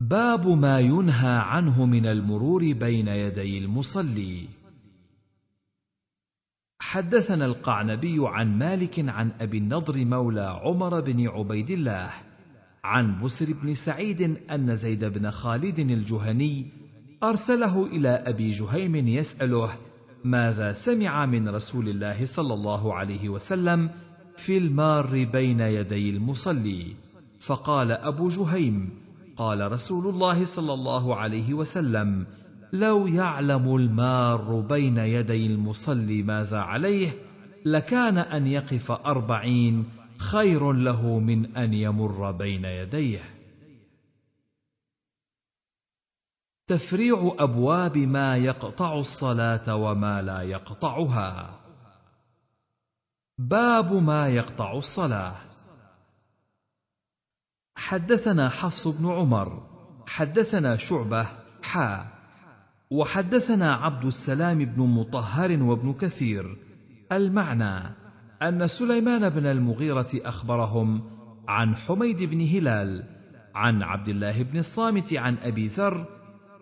باب 0.00 0.46
ما 0.46 0.80
ينهى 0.80 1.36
عنه 1.36 1.86
من 1.86 2.06
المرور 2.06 2.72
بين 2.72 3.08
يدي 3.08 3.58
المصلي. 3.58 4.48
حدثنا 6.80 7.44
القعنبي 7.44 8.16
عن 8.20 8.58
مالك 8.58 9.08
عن 9.08 9.32
أبي 9.40 9.58
النضر 9.58 10.04
مولى 10.04 10.60
عمر 10.62 11.00
بن 11.00 11.28
عبيد 11.28 11.70
الله 11.70 12.10
عن 12.84 13.22
بسر 13.22 13.52
بن 13.52 13.74
سعيد 13.74 14.22
أن 14.50 14.76
زيد 14.76 15.04
بن 15.04 15.30
خالد 15.30 15.78
الجهني 15.78 16.66
أرسله 17.22 17.86
إلى 17.86 18.08
أبي 18.08 18.50
جهيم 18.50 18.96
يسأله 18.96 19.70
ماذا 20.24 20.72
سمع 20.72 21.26
من 21.26 21.48
رسول 21.48 21.88
الله 21.88 22.26
صلى 22.26 22.54
الله 22.54 22.94
عليه 22.94 23.28
وسلم 23.28 23.90
في 24.36 24.58
المار 24.58 25.24
بين 25.24 25.60
يدي 25.60 26.10
المصلي. 26.10 26.96
فقال 27.40 27.92
أبو 27.92 28.28
جهيم 28.28 28.90
قال 29.36 29.72
رسول 29.72 30.14
الله 30.14 30.44
صلى 30.44 30.74
الله 30.74 31.16
عليه 31.16 31.54
وسلم 31.54 32.26
لو 32.72 33.06
يعلم 33.06 33.76
المار 33.76 34.60
بين 34.60 34.98
يدي 34.98 35.46
المصلي 35.46 36.22
ماذا 36.22 36.58
عليه 36.58 37.10
لكان 37.64 38.18
أن 38.18 38.46
يقف 38.46 38.90
أربعين 38.90 39.84
خير 40.18 40.72
له 40.72 41.18
من 41.18 41.56
أن 41.56 41.74
يمر 41.74 42.30
بين 42.30 42.64
يديه. 42.64 43.22
تفريع 46.66 47.34
أبواب 47.38 47.98
ما 47.98 48.36
يقطع 48.36 48.98
الصلاة 48.98 49.76
وما 49.76 50.22
لا 50.22 50.42
يقطعها. 50.42 51.55
باب 53.38 53.92
ما 53.92 54.28
يقطع 54.28 54.72
الصلاة. 54.72 55.36
حدثنا 57.76 58.48
حفص 58.48 58.88
بن 58.88 59.06
عمر 59.06 59.62
حدثنا 60.06 60.76
شعبة 60.76 61.26
حا 61.62 62.06
وحدثنا 62.90 63.74
عبد 63.74 64.04
السلام 64.04 64.58
بن 64.58 64.82
مطهر 64.82 65.62
وابن 65.62 65.92
كثير. 65.92 66.56
المعنى 67.12 67.94
أن 68.42 68.66
سليمان 68.66 69.28
بن 69.28 69.46
المغيرة 69.46 70.10
أخبرهم 70.14 71.10
عن 71.48 71.76
حميد 71.76 72.22
بن 72.22 72.40
هلال 72.40 73.04
عن 73.54 73.82
عبد 73.82 74.08
الله 74.08 74.42
بن 74.42 74.58
الصامت 74.58 75.14
عن 75.14 75.36
أبي 75.42 75.66
ذر. 75.66 76.04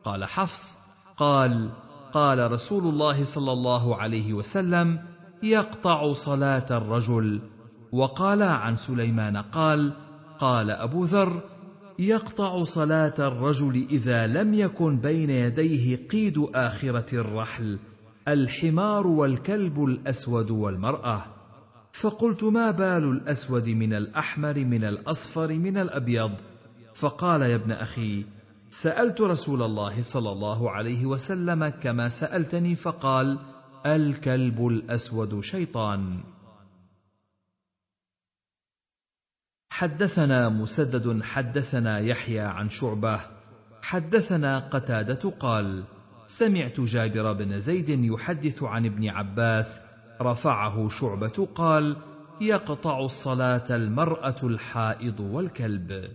قال 0.05 0.25
حفص 0.25 0.77
قال 1.17 1.70
قال 2.12 2.53
رسول 2.53 2.85
الله 2.85 3.25
صلى 3.25 3.53
الله 3.53 3.97
عليه 3.97 4.33
وسلم 4.33 5.14
يقطع 5.43 6.13
صلاة 6.13 6.67
الرجل. 6.71 7.41
وقال 7.93 8.43
عن 8.43 8.77
سليمان 8.77 9.37
قال 9.37 9.93
قال 10.39 10.71
أبو 10.71 11.05
ذر 11.05 11.43
يقطع 11.99 12.65
صلاة 12.65 13.15
الرجل 13.19 13.87
إذا 13.91 14.27
لم 14.27 14.55
يكن 14.55 14.99
بين 14.99 15.31
يديه 15.31 16.09
قيد 16.09 16.47
آخرة 16.55 17.15
الرحل 17.21 17.79
الحمار 18.29 19.07
والكلب 19.07 19.85
الأسود 19.85 20.51
والمرأة. 20.51 21.25
فقلت 21.93 22.45
ما 22.45 22.71
بال 22.71 23.05
الأسود 23.05 23.69
من 23.69 23.95
الأحمر 23.95 24.65
من 24.65 24.85
الأصفر 24.85 25.55
من 25.55 25.79
الأبيض؟ 25.79 26.33
فقال 26.95 27.43
يا 27.43 27.55
ابن 27.55 27.73
أخي 27.73 28.25
سألت 28.71 29.21
رسول 29.21 29.63
الله 29.63 30.03
صلى 30.03 30.33
الله 30.33 30.71
عليه 30.71 31.07
وسلم 31.07 31.69
كما 31.69 32.09
سألتني 32.09 32.75
فقال 32.75 33.39
الكلب 33.87 34.67
الأسود 34.67 35.41
شيطان. 35.41 36.21
حدثنا 39.71 40.49
مسدد 40.49 41.23
حدثنا 41.23 41.99
يحيى 41.99 42.41
عن 42.41 42.69
شعبة 42.69 43.21
حدثنا 43.83 44.59
قتادة 44.59 45.31
قال 45.31 45.85
سمعت 46.27 46.81
جابر 46.81 47.33
بن 47.33 47.61
زيد 47.61 47.89
يحدث 47.89 48.63
عن 48.63 48.87
ابن 48.87 49.09
عباس 49.09 49.81
رفعه 50.21 50.89
شعبة 50.89 51.49
قال 51.55 51.97
يقطع 52.41 53.01
الصلاة 53.01 53.77
المرأة 53.77 54.37
الحائض 54.43 55.21
والكلب. 55.21 56.11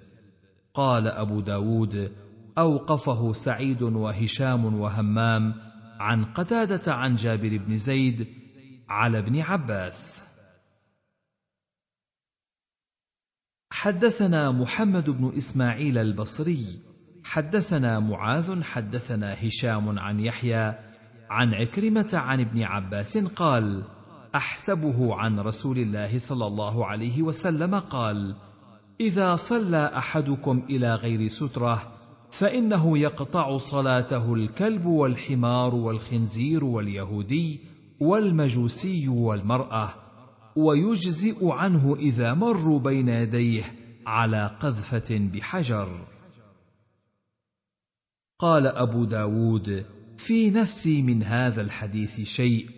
قال 0.73 1.07
أبو 1.07 1.39
داود 1.39 2.11
أوقفه 2.57 3.33
سعيد 3.33 3.81
وهشام 3.81 4.79
وهمام 4.79 5.68
عن 5.99 6.25
قتادة 6.25 6.93
عن 6.93 7.15
جابر 7.15 7.57
بن 7.57 7.77
زيد 7.77 8.27
على 8.89 9.19
ابن 9.19 9.41
عباس. 9.41 10.23
حدثنا 13.71 14.51
محمد 14.51 15.09
بن 15.09 15.37
إسماعيل 15.37 15.97
البصري 15.97 16.79
حدثنا 17.23 17.99
معاذ 17.99 18.63
حدثنا 18.63 19.47
هشام 19.47 19.99
عن 19.99 20.19
يحيى 20.19 20.73
عن 21.29 21.53
عكرمة 21.53 22.09
عن 22.13 22.39
ابن 22.39 22.63
عباس 22.63 23.17
قال 23.17 23.83
أحسبه 24.35 25.15
عن 25.15 25.39
رسول 25.39 25.77
الله 25.77 26.19
صلى 26.19 26.47
الله 26.47 26.85
عليه 26.85 27.21
وسلم 27.21 27.79
قال 27.79 28.35
إذا 29.01 29.35
صلى 29.35 29.91
أحدكم 29.97 30.63
إلى 30.69 30.95
غير 30.95 31.27
سترة 31.27 31.98
فإنه 32.39 32.97
يقطع 32.97 33.57
صلاته 33.57 34.33
الكلب 34.33 34.85
والحمار 34.85 35.75
والخنزير 35.75 36.63
واليهودي 36.63 37.59
والمجوسي 37.99 39.07
والمرأة 39.07 39.89
ويجزئ 40.55 41.51
عنه 41.51 41.95
إذا 41.95 42.33
مروا 42.33 42.79
بين 42.79 43.09
يديه 43.09 43.75
على 44.07 44.57
قذفة 44.59 45.17
بحجر. 45.33 46.07
قال 48.39 48.67
أبو 48.67 49.05
داود 49.05 49.85
في 50.17 50.49
نفسي 50.49 51.01
من 51.01 51.23
هذا 51.23 51.61
الحديث 51.61 52.21
شيء 52.21 52.69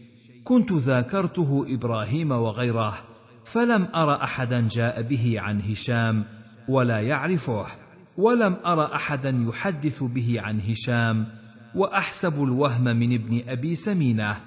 كنت 0.43 0.71
ذاكرته 0.71 1.65
إبراهيم 1.69 2.31
وغيره 2.31 2.97
فلم 3.45 3.83
أر 3.95 4.23
أحدا 4.23 4.67
جاء 4.67 5.01
به 5.01 5.39
عن 5.39 5.61
هشام 5.61 6.25
ولا 6.69 7.01
يعرفه 7.01 7.90
ولم 8.17 8.53
أر 8.65 8.95
احدا 8.95 9.45
يحدث 9.47 10.03
به 10.03 10.35
عن 10.41 10.61
هشام 10.61 11.27
وأحسب 11.75 12.43
الوهم 12.43 12.83
من 12.83 13.13
ابن 13.13 13.41
أبي 13.47 13.75
سمينة 13.75 14.41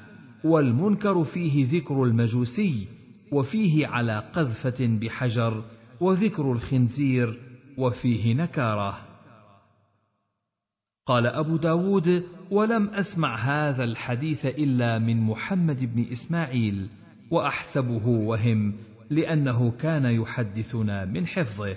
والمنكر 0.44 1.24
فيه 1.24 1.66
ذكر 1.78 2.04
المجوسي 2.04 2.86
وفيه 3.32 3.86
على 3.86 4.18
قذفة 4.32 4.86
بحجر 4.86 5.64
وذكر 6.00 6.52
الخنزير 6.52 7.40
وفيه 7.78 8.34
نكارة. 8.34 8.98
قال 11.06 11.26
أبو 11.26 11.56
داود 11.56 12.24
ولم 12.50 12.88
أسمع 12.88 13.36
هذا 13.36 13.84
الحديث 13.84 14.46
إلا 14.46 14.98
من 14.98 15.20
محمد 15.20 15.94
بن 15.94 16.12
إسماعيل 16.12 16.86
وأحسبه 17.30 18.08
وهم 18.08 18.74
لأنه 19.10 19.70
كان 19.70 20.04
يحدثنا 20.04 21.04
من 21.04 21.26
حفظه. 21.26 21.76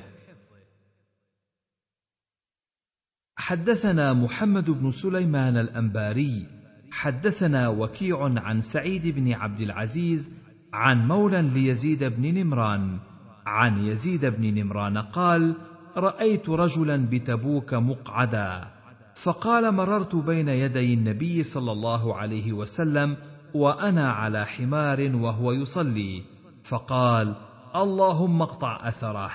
حدثنا 3.40 4.14
محمد 4.14 4.69
بن 4.69 4.91
سليمان 4.91 5.57
الأنباري 5.57 6.45
حدثنا 6.91 7.67
وكيع 7.67 8.17
عن 8.22 8.61
سعيد 8.61 9.07
بن 9.07 9.33
عبد 9.33 9.61
العزيز 9.61 10.32
عن 10.74 11.07
مولى 11.07 11.41
ليزيد 11.41 12.03
بن 12.03 12.33
نمران. 12.40 12.99
عن 13.45 13.85
يزيد 13.85 14.25
بن 14.25 14.59
نمران 14.59 14.98
قال 14.98 15.56
رأيت 15.98 16.49
رجلا 16.49 17.06
بتبوك 17.11 17.74
مقعدا 17.74 18.67
فقال 19.16 19.72
مررت 19.72 20.16
بين 20.16 20.49
يدي 20.49 20.93
النبي 20.93 21.43
صلى 21.43 21.72
الله 21.72 22.16
عليه 22.16 22.53
وسلم 22.53 23.17
وأنا 23.53 24.11
على 24.11 24.45
حمار 24.45 25.16
وهو 25.16 25.51
يصلي 25.51 26.24
فقال 26.64 27.35
اللهم 27.75 28.41
اقطع 28.41 28.88
أثره 28.88 29.32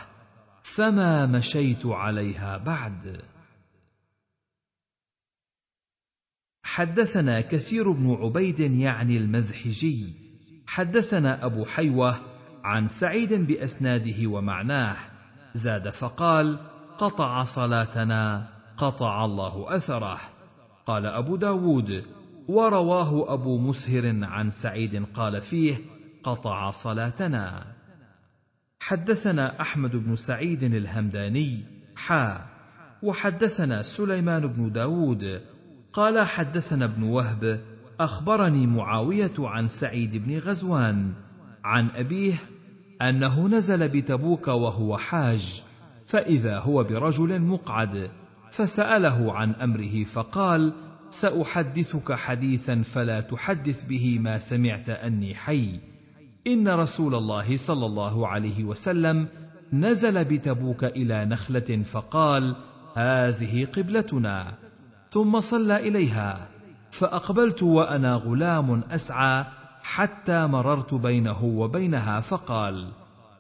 فما 0.62 1.26
مشيت 1.26 1.86
عليها 1.86 2.58
بعد. 2.58 3.31
حدثنا 6.74 7.40
كثير 7.40 7.92
بن 7.92 8.10
عبيد 8.10 8.60
يعني 8.60 9.16
المذحجي 9.16 10.14
حدثنا 10.66 11.44
أبو 11.44 11.64
حيوة 11.64 12.20
عن 12.64 12.88
سعيد 12.88 13.32
بأسناده 13.32 14.26
ومعناه. 14.26 14.96
زاد 15.54 15.88
فقال 15.88 16.58
قطع 16.98 17.44
صلاتنا 17.44 18.48
قطع 18.76 19.24
الله 19.24 19.76
أثره. 19.76 20.20
قال 20.86 21.06
أبو 21.06 21.36
داود 21.36 22.04
ورواه 22.48 23.34
أبو 23.34 23.58
مسهر 23.58 24.24
عن 24.24 24.50
سعيد 24.50 25.04
قال 25.14 25.40
فيه 25.40 25.76
قطع 26.24 26.70
صلاتنا. 26.70 27.66
حدثنا 28.80 29.60
أحمد 29.60 29.96
بن 29.96 30.16
سعيد 30.16 30.62
الهمداني 30.62 31.64
حا. 31.96 32.46
وحدثنا 33.02 33.82
سليمان 33.82 34.46
بن 34.46 34.72
داود 34.72 35.51
قال 35.92 36.26
حدثنا 36.26 36.84
ابن 36.84 37.02
وهب 37.02 37.60
أخبرني 38.00 38.66
معاوية 38.66 39.34
عن 39.38 39.68
سعيد 39.68 40.16
بن 40.16 40.38
غزوان 40.38 41.12
عن 41.64 41.88
أبيه 41.90 42.34
أنه 43.02 43.48
نزل 43.48 43.88
بتبوك 43.88 44.48
وهو 44.48 44.98
حاج 44.98 45.62
فإذا 46.06 46.58
هو 46.58 46.84
برجل 46.84 47.40
مقعد 47.40 48.10
فسأله 48.50 49.32
عن 49.32 49.52
أمره 49.52 50.04
فقال 50.04 50.72
سأحدثك 51.10 52.12
حديثا 52.12 52.82
فلا 52.82 53.20
تحدث 53.20 53.84
به 53.84 54.18
ما 54.18 54.38
سمعت 54.38 54.88
أني 54.88 55.34
حي 55.34 55.80
إن 56.46 56.68
رسول 56.68 57.14
الله 57.14 57.56
صلى 57.56 57.86
الله 57.86 58.28
عليه 58.28 58.64
وسلم 58.64 59.28
نزل 59.72 60.24
بتبوك 60.24 60.84
إلى 60.84 61.24
نخلة 61.24 61.82
فقال 61.84 62.56
هذه 62.96 63.64
قبلتنا 63.64 64.61
ثم 65.12 65.40
صلى 65.40 65.76
إليها 65.76 66.48
فأقبلت 66.90 67.62
وأنا 67.62 68.14
غلام 68.14 68.80
أسعى 68.82 69.44
حتى 69.82 70.46
مررت 70.46 70.94
بينه 70.94 71.44
وبينها 71.44 72.20
فقال 72.20 72.92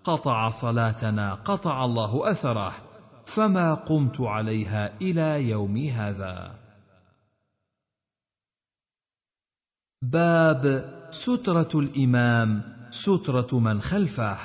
قطع 0.04 0.50
صلاتنا 0.50 1.34
قطع 1.34 1.84
الله 1.84 2.30
أثره 2.30 2.74
فما 3.26 3.74
قمت 3.74 4.20
عليها 4.20 5.00
إلى 5.00 5.48
يومي 5.48 5.92
هذا. 5.92 6.58
باب 10.02 10.92
سترة 11.10 11.68
الإمام 11.74 12.62
سترة 12.90 13.58
من 13.58 13.82
خلفه. 13.82 14.38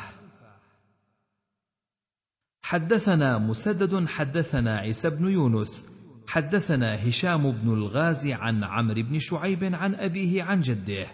حدثنا 2.64 3.38
مسدد 3.38 4.08
حدثنا 4.08 4.78
عيسى 4.78 5.10
بن 5.10 5.30
يونس 5.30 5.97
حدثنا 6.28 7.10
هشام 7.10 7.52
بن 7.52 7.74
الغازي 7.74 8.34
عن 8.34 8.64
عمرو 8.64 9.02
بن 9.02 9.20
شعيب 9.20 9.64
عن 9.64 9.96
أبيه 9.96 10.44
عن 10.44 10.62
جده. 10.62 11.08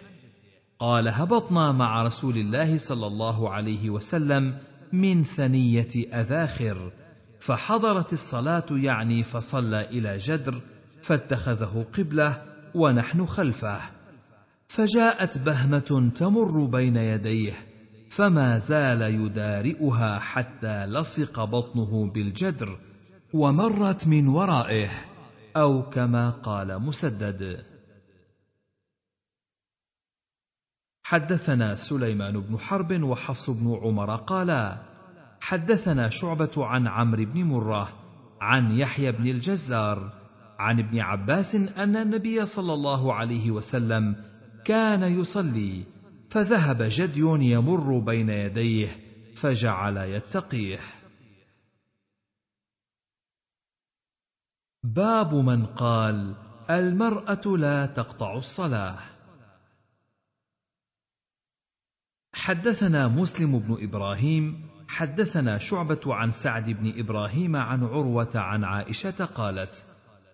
قال 0.78 1.08
هبطنا 1.08 1.72
مع 1.72 2.02
رسول 2.02 2.36
الله 2.36 2.78
صلى 2.78 3.06
الله 3.06 3.50
عليه 3.50 3.90
وسلم 3.90 4.58
من 4.92 5.22
ثنية 5.22 6.20
أذاخر 6.20 6.92
فحضرت 7.40 8.12
الصلاة 8.12 8.66
يعني 8.70 9.22
فصلى 9.22 9.80
إلى 9.80 10.18
جدر 10.18 10.60
فاتخذه 11.02 11.86
قبلة 11.98 12.42
ونحن 12.74 13.26
خلفه. 13.26 13.80
فجاءت 14.68 15.38
بهمة 15.38 16.12
تمر 16.16 16.64
بين 16.64 16.96
يديه 16.96 17.52
فما 18.10 18.58
زال 18.58 19.02
يدارئها 19.02 20.18
حتى 20.18 20.86
لصق 20.86 21.44
بطنه 21.44 22.10
بالجدر 22.14 22.78
ومرت 23.34 24.06
من 24.06 24.28
ورائه 24.28 24.90
أو 25.56 25.90
كما 25.90 26.30
قال 26.30 26.78
مسدد. 26.82 27.64
حدثنا 31.02 31.74
سليمان 31.74 32.40
بن 32.40 32.58
حرب 32.58 33.02
وحفص 33.02 33.50
بن 33.50 33.78
عمر 33.82 34.16
قالا 34.16 34.82
حدثنا 35.40 36.08
شعبة 36.08 36.52
عن 36.56 36.86
عمرو 36.86 37.24
بن 37.24 37.44
مرة 37.44 37.88
عن 38.40 38.72
يحيى 38.72 39.12
بن 39.12 39.26
الجزار 39.26 40.12
عن 40.58 40.78
ابن 40.78 41.00
عباس 41.00 41.54
أن 41.54 41.96
النبي 41.96 42.44
صلى 42.44 42.74
الله 42.74 43.14
عليه 43.14 43.50
وسلم 43.50 44.16
كان 44.64 45.02
يصلي 45.02 45.84
فذهب 46.30 46.78
جدي 46.90 47.50
يمر 47.52 47.98
بين 47.98 48.30
يديه 48.30 48.96
فجعل 49.36 49.96
يتقيه. 49.96 51.03
باب 54.84 55.34
من 55.34 55.66
قال 55.66 56.34
المرأة 56.70 57.56
لا 57.56 57.86
تقطع 57.86 58.36
الصلاة. 58.36 58.98
حدثنا 62.34 63.08
مسلم 63.08 63.58
بن 63.58 63.76
إبراهيم 63.80 64.66
حدثنا 64.88 65.58
شعبة 65.58 66.14
عن 66.14 66.30
سعد 66.30 66.70
بن 66.70 66.92
إبراهيم 67.00 67.56
عن 67.56 67.84
عروة 67.84 68.30
عن 68.34 68.64
عائشة 68.64 69.24
قالت 69.24 69.86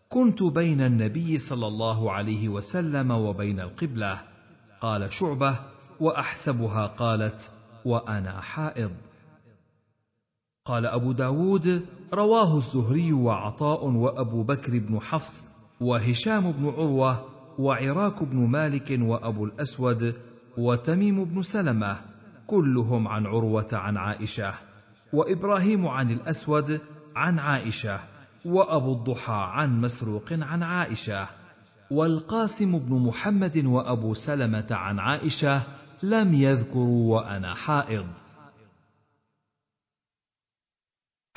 كنت 0.09 0.43
بين 0.43 0.81
النبي 0.81 1.39
صلى 1.39 1.67
الله 1.67 2.13
عليه 2.13 2.49
وسلم 2.49 3.11
وبين 3.11 3.61
القبلة 3.61 4.23
قال 4.81 5.13
شعبة 5.13 5.59
وأحسبها 6.01 6.87
قالت 6.87 7.53
وأنا 7.85 8.41
حائض 8.41 8.93
قال 10.65 10.87
أبو 10.87 11.13
داود 11.13 11.83
رواه 12.15 12.57
الزهري 12.57 13.13
وعطاء 13.13 13.85
وأبو 13.85 14.43
بكر 14.43 14.79
بن 14.79 15.01
حفص 15.01 15.43
وهشام 15.81 16.53
بن 16.53 16.67
عروة 16.69 17.25
وعراك 17.59 18.23
بن 18.23 18.37
مالك 18.37 18.99
وأبو 19.03 19.45
الأسود 19.45 20.15
وتميم 20.59 21.25
بن 21.25 21.43
سلمة 21.43 21.97
كلهم 22.47 23.09
عن 23.09 23.27
عروة 23.27 23.69
عن 23.73 23.97
عائشة 23.97 24.55
وإبراهيم 25.13 25.87
عن 25.87 26.11
الأسود 26.11 26.81
عن 27.17 27.39
عائشة 27.39 28.01
وأبو 28.45 28.93
الضحى 28.93 29.47
عن 29.53 29.81
مسروق 29.81 30.33
عن 30.33 30.63
عائشة 30.63 31.29
والقاسم 31.91 32.79
بن 32.79 33.07
محمد 33.07 33.65
وأبو 33.65 34.15
سلمة 34.15 34.67
عن 34.71 34.99
عائشة 34.99 35.63
لم 36.03 36.35
يذكروا 36.35 37.17
وأنا 37.17 37.55
حائض. 37.55 38.07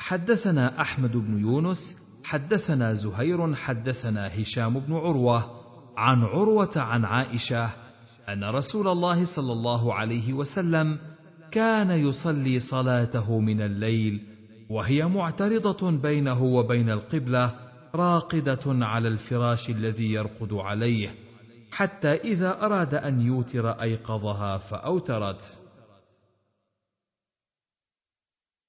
حدثنا 0.06 0.80
أحمد 0.80 1.16
بن 1.16 1.38
يونس 1.38 1.96
حدثنا 2.24 2.94
زهير 2.94 3.54
حدثنا 3.54 4.40
هشام 4.40 4.78
بن 4.80 4.94
عروة 4.94 5.62
عن 5.96 6.24
عروة 6.24 6.70
عن 6.76 7.04
عائشة 7.04 7.70
أن 8.28 8.44
رسول 8.44 8.88
الله 8.88 9.24
صلى 9.24 9.52
الله 9.52 9.94
عليه 9.94 10.32
وسلم 10.32 10.98
كان 11.50 11.90
يصلي 11.90 12.60
صلاته 12.60 13.40
من 13.40 13.60
الليل 13.60 14.20
وهي 14.70 15.06
معترضة 15.06 15.90
بينه 15.90 16.42
وبين 16.42 16.90
القبلة 16.90 17.54
راقدة 17.94 18.60
على 18.66 19.08
الفراش 19.08 19.70
الذي 19.70 20.12
يرقد 20.12 20.52
عليه 20.52 21.14
حتى 21.72 22.12
إذا 22.12 22.64
أراد 22.64 22.94
أن 22.94 23.20
يوتر 23.20 23.70
أيقظها 23.70 24.58
فأوترت. 24.58 25.63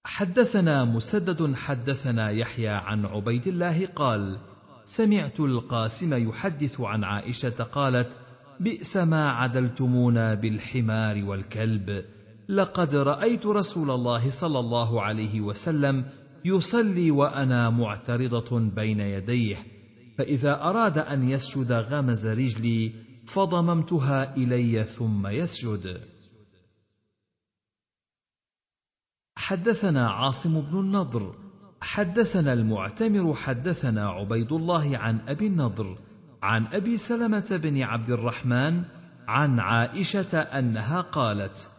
حدثنا 0.06 0.86
مسدد 0.86 1.56
حدثنا 1.56 2.30
يحيى 2.30 2.68
عن 2.68 3.06
عبيد 3.06 3.48
الله 3.48 3.86
قال 3.86 4.38
سمعت 4.86 5.40
القاسم 5.40 6.14
يحدث 6.30 6.82
عن 6.82 7.04
عائشة 7.04 7.64
قالت 7.64 8.18
بئس 8.60 8.98
ما 8.98 9.26
عدلتمونا 9.26 10.34
بالحمار 10.34 11.24
والكلب 11.26 12.06
لقد 12.50 12.96
رأيت 12.96 13.46
رسول 13.46 13.92
الله 13.92 14.30
صلى 14.30 14.60
الله 14.60 15.02
عليه 15.02 15.42
وسلم 15.42 16.06
يصلي 16.46 17.12
وأنا 17.12 17.70
معترضة 17.70 18.60
بين 18.60 19.00
يديه 19.00 19.58
فإذا 20.18 20.62
أراد 20.62 20.98
أن 20.98 21.30
يسجد 21.30 21.72
غمز 21.72 22.28
رجلي 22.28 22.92
فضممتها 23.26 24.36
إلي 24.38 24.84
ثم 24.84 25.28
يسجد. 25.28 25.98
حدثنا 29.38 30.10
عاصم 30.10 30.62
بن 30.62 30.80
النضر 30.80 31.36
حدثنا 31.82 32.54
المعتمر 32.54 33.34
حدثنا 33.34 34.10
عبيد 34.10 34.52
الله 34.52 34.98
عن 34.98 35.20
أبي 35.28 35.48
النضر 35.48 35.98
عن 36.44 36.66
أبي 36.66 36.98
سلمة 36.98 37.60
بن 37.64 37.82
عبد 37.82 38.10
الرحمن 38.10 38.84
عن 39.28 39.60
عائشة 39.60 40.40
أنها 40.40 41.02
قالت 41.02 41.70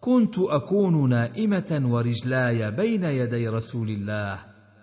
كنت 0.00 0.38
أكون 0.38 1.08
نائمة 1.08 1.82
ورجلاي 1.84 2.70
بين 2.70 3.04
يدي 3.04 3.48
رسول 3.48 3.88
الله 3.90 4.38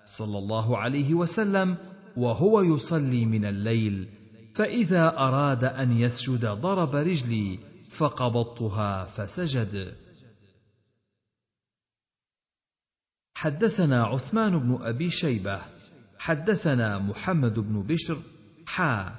صلى 0.05 0.37
الله 0.37 0.77
عليه 0.77 1.13
وسلم 1.13 1.77
وهو 2.17 2.61
يصلي 2.61 3.25
من 3.25 3.45
الليل 3.45 4.09
فإذا 4.55 5.17
أراد 5.17 5.63
أن 5.63 5.91
يسجد 5.91 6.45
ضرب 6.45 6.95
رجلي 6.95 7.59
فقبضتها 7.89 9.05
فسجد. 9.05 9.93
حدثنا 13.39 14.03
عثمان 14.03 14.59
بن 14.59 14.77
أبي 14.81 15.09
شيبة 15.09 15.59
حدثنا 16.19 16.99
محمد 16.99 17.59
بن 17.59 17.83
بشر 17.83 18.17
حا 18.67 19.15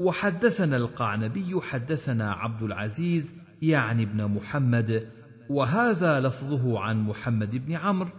وحدثنا 0.00 0.76
القعنبي 0.76 1.60
حدثنا 1.60 2.32
عبد 2.32 2.62
العزيز 2.62 3.34
يعني 3.62 4.02
ابن 4.02 4.24
محمد 4.24 5.08
وهذا 5.50 6.20
لفظه 6.20 6.80
عن 6.80 7.02
محمد 7.02 7.66
بن 7.66 7.72
عمرو 7.72 8.10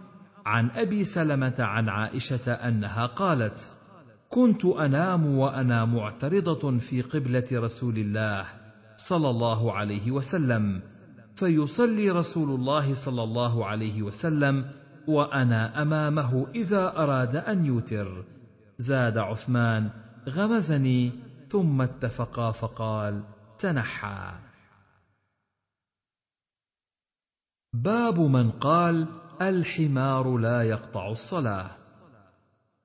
عن 0.46 0.70
أبي 0.70 1.04
سلمة 1.04 1.54
عن 1.58 1.88
عائشة 1.88 2.52
أنها 2.52 3.06
قالت 3.06 3.70
كنت 4.30 4.64
أنام 4.64 5.26
وأنا 5.26 5.84
معترضة 5.84 6.78
في 6.78 7.02
قبلة 7.02 7.46
رسول 7.52 7.98
الله 7.98 8.44
صلى 8.96 9.30
الله 9.30 9.72
عليه 9.72 10.10
وسلم 10.10 10.80
فيصلي 11.36 12.10
رسول 12.10 12.54
الله 12.60 12.94
صلى 12.94 13.22
الله 13.22 13.66
عليه 13.66 14.02
وسلم 14.02 14.64
وأنا 15.08 15.82
أمامه 15.82 16.46
إذا 16.54 16.96
أراد 16.96 17.36
أن 17.36 17.64
يوتر. 17.64 18.24
زاد 18.78 19.18
عثمان 19.18 19.90
غمزني 20.28 21.12
ثم 21.50 21.82
اتفقا 21.82 22.50
فقال 22.50 23.24
تنحى. 23.58 24.38
باب 27.72 28.20
من 28.20 28.50
قال 28.50 29.06
الحمار 29.42 30.36
لا 30.36 30.62
يقطع 30.62 31.10
الصلاة. 31.10 31.70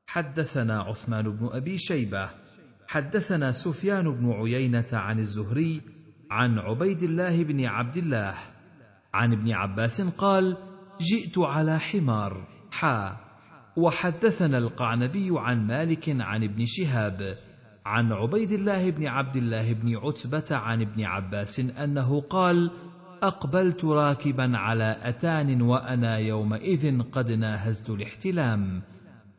حدثنا 0.08 0.82
عثمان 0.82 1.30
بن 1.30 1.50
أبي 1.52 1.78
شيبة. 1.78 2.30
حدثنا 2.88 3.52
سفيان 3.52 4.12
بن 4.12 4.32
عيينة 4.32 4.90
عن 4.94 5.20
الزهري 5.20 5.82
عن 6.32 6.60
عبيد 6.60 7.04
الله 7.04 7.44
بن 7.44 7.66
عبد 7.66 7.98
الله. 7.98 8.36
عن 9.14 9.34
ابن 9.34 9.52
عباس 9.52 10.02
قال 10.02 10.58
جئت 11.02 11.38
على 11.38 11.80
حمار 11.80 12.48
حا 12.72 13.18
وحدثنا 13.78 14.58
القعنبي 14.58 15.30
عن 15.32 15.68
مالك 15.68 16.10
عن 16.10 16.44
ابن 16.44 16.66
شهاب 16.66 17.36
عن 17.86 18.12
عبيد 18.12 18.52
الله 18.52 18.90
بن 18.90 19.08
عبد 19.08 19.36
الله 19.36 19.74
بن 19.74 19.98
عتبة 19.98 20.58
عن 20.58 20.82
ابن 20.82 21.04
عباس 21.04 21.60
أنه 21.60 22.22
قال 22.22 22.72
أقبلت 23.24 23.86
راكبا 23.86 24.58
على 24.58 24.98
أتان 25.04 25.62
وأنا 25.62 26.18
يومئذ 26.18 27.02
قد 27.02 27.32
ناهزت 27.32 27.90
الاحتلام. 27.90 28.82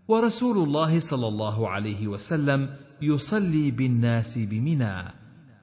ورسول 0.09 0.57
الله 0.57 1.01
صلى 1.01 1.29
الله 1.29 1.69
عليه 1.69 2.09
وسلم 2.09 2.77
يصلي 3.03 3.71
بالناس 3.71 4.39
بمنى. 4.39 5.13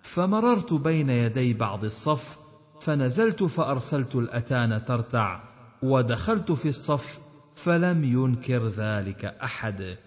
فمررت 0.01 0.73
بين 0.73 1.09
يدي 1.09 1.53
بعض 1.53 1.83
الصف 1.83 2.37
فنزلت 2.81 3.43
فأرسلت 3.43 4.15
الأتان 4.15 4.85
ترتع 4.85 5.50
ودخلت 5.83 6.51
في 6.51 6.69
الصف 6.69 7.19
فلم 7.55 8.03
ينكر 8.03 8.67
ذلك 8.67 9.25
أحد. 9.25 9.97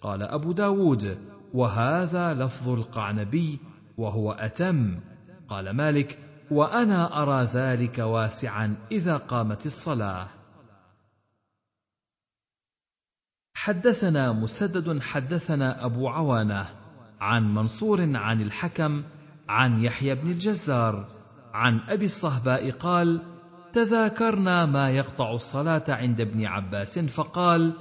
قال 0.00 0.22
أبو 0.22 0.52
داود 0.52 1.18
وهذا 1.54 2.34
لفظ 2.34 2.68
القعنبي 2.68 3.58
وهو 3.98 4.32
أتم. 4.32 5.00
قال 5.48 5.70
مالك 5.70 6.18
وأنا 6.50 7.22
أرى 7.22 7.44
ذلك 7.44 7.98
واسعا 7.98 8.76
إذا 8.92 9.16
قامت 9.16 9.66
الصلاة. 9.66 10.28
حدثنا 13.54 14.32
مسدد 14.32 15.02
حدثنا 15.02 15.84
أبو 15.84 16.08
عوانة 16.08 16.66
عن 17.20 17.54
منصور 17.54 18.16
عن 18.16 18.40
الحكم 18.40 19.02
عن 19.48 19.82
يحيى 19.82 20.14
بن 20.14 20.30
الجزار 20.30 21.08
عن 21.54 21.80
أبي 21.88 22.04
الصهباء 22.04 22.70
قال 22.70 23.31
تذاكرنا 23.72 24.66
ما 24.66 24.90
يقطع 24.90 25.34
الصلاة 25.34 25.84
عند 25.88 26.20
ابن 26.20 26.46
عباس 26.46 26.98
فقال 26.98 27.72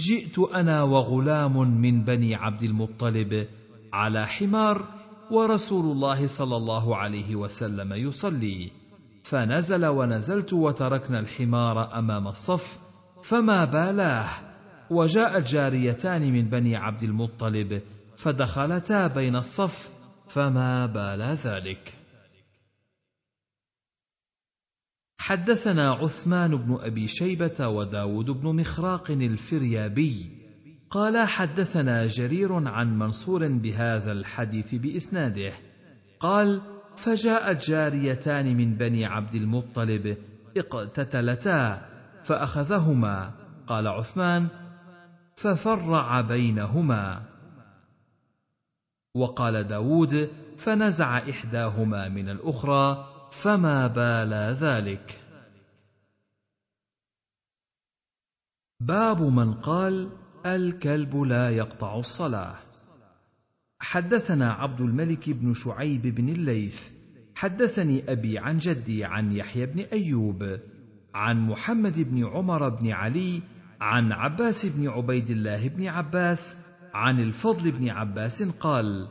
جئت 0.00 0.38
أنا 0.38 0.82
وغلام 0.82 1.80
من 1.80 2.04
بني 2.04 2.34
عبد 2.34 2.62
المطلب 2.62 3.48
على 3.92 4.26
حمار 4.26 4.84
ورسول 5.30 5.92
الله 5.92 6.26
صلى 6.26 6.56
الله 6.56 6.96
عليه 6.96 7.36
وسلم 7.36 7.92
يصلي. 7.92 8.70
فنزل 9.22 9.86
ونزلت 9.86 10.52
وتركنا 10.52 11.20
الحمار 11.20 11.98
أمام 11.98 12.28
الصف 12.28 12.78
فما 13.22 13.64
بالاه؟ 13.64 14.28
وجاءت 14.90 15.48
جاريتان 15.48 16.32
من 16.32 16.48
بني 16.48 16.76
عبد 16.76 17.02
المطلب 17.02 17.82
فدخلتا 18.16 19.06
بين 19.06 19.36
الصف 19.36 19.90
فما 20.28 20.86
بال 20.86 21.22
ذلك. 21.22 22.03
حدثنا 25.24 25.90
عثمان 25.92 26.56
بن 26.56 26.78
أبي 26.80 27.08
شيبة 27.08 27.68
وداود 27.68 28.30
بن 28.30 28.56
مخراق 28.56 29.10
الفريابي. 29.10 30.30
قال 30.90 31.28
حدثنا 31.28 32.06
جرير 32.06 32.68
عن 32.68 32.98
منصور 32.98 33.48
بهذا 33.48 34.12
الحديث 34.12 34.74
بإسناده. 34.74 35.52
قال 36.20 36.60
فجاءت 36.96 37.70
جاريتان 37.70 38.56
من 38.56 38.74
بني 38.74 39.06
عبد 39.06 39.34
المطلب 39.34 40.16
اقتتلتا 40.56 41.88
فأخذهما. 42.24 43.32
قال 43.66 43.88
عثمان 43.88 44.48
ففرع 45.36 46.20
بينهما. 46.20 47.22
وقال 49.14 49.64
داود 49.64 50.28
فنزع 50.56 51.18
إحداهما 51.18 52.08
من 52.08 52.28
الأخرى 52.28 53.13
فما 53.42 53.86
بال 53.86 54.32
ذلك. 54.54 55.20
باب 58.80 59.22
من 59.22 59.54
قال 59.54 60.10
الكلب 60.46 61.16
لا 61.16 61.50
يقطع 61.50 61.98
الصلاة. 61.98 62.56
حدثنا 63.80 64.52
عبد 64.52 64.80
الملك 64.80 65.30
بن 65.30 65.54
شعيب 65.54 66.02
بن 66.02 66.28
الليث. 66.28 66.90
حدثني 67.34 68.12
أبي 68.12 68.38
عن 68.38 68.58
جدي 68.58 69.04
عن 69.04 69.36
يحيى 69.36 69.66
بن 69.66 69.80
أيوب. 69.80 70.58
عن 71.14 71.46
محمد 71.46 72.00
بن 72.00 72.26
عمر 72.26 72.68
بن 72.68 72.90
علي. 72.90 73.42
عن 73.80 74.12
عباس 74.12 74.66
بن 74.66 74.88
عبيد 74.88 75.30
الله 75.30 75.68
بن 75.68 75.86
عباس. 75.86 76.56
عن 76.94 77.20
الفضل 77.20 77.72
بن 77.72 77.88
عباس 77.90 78.42
قال 78.42 79.08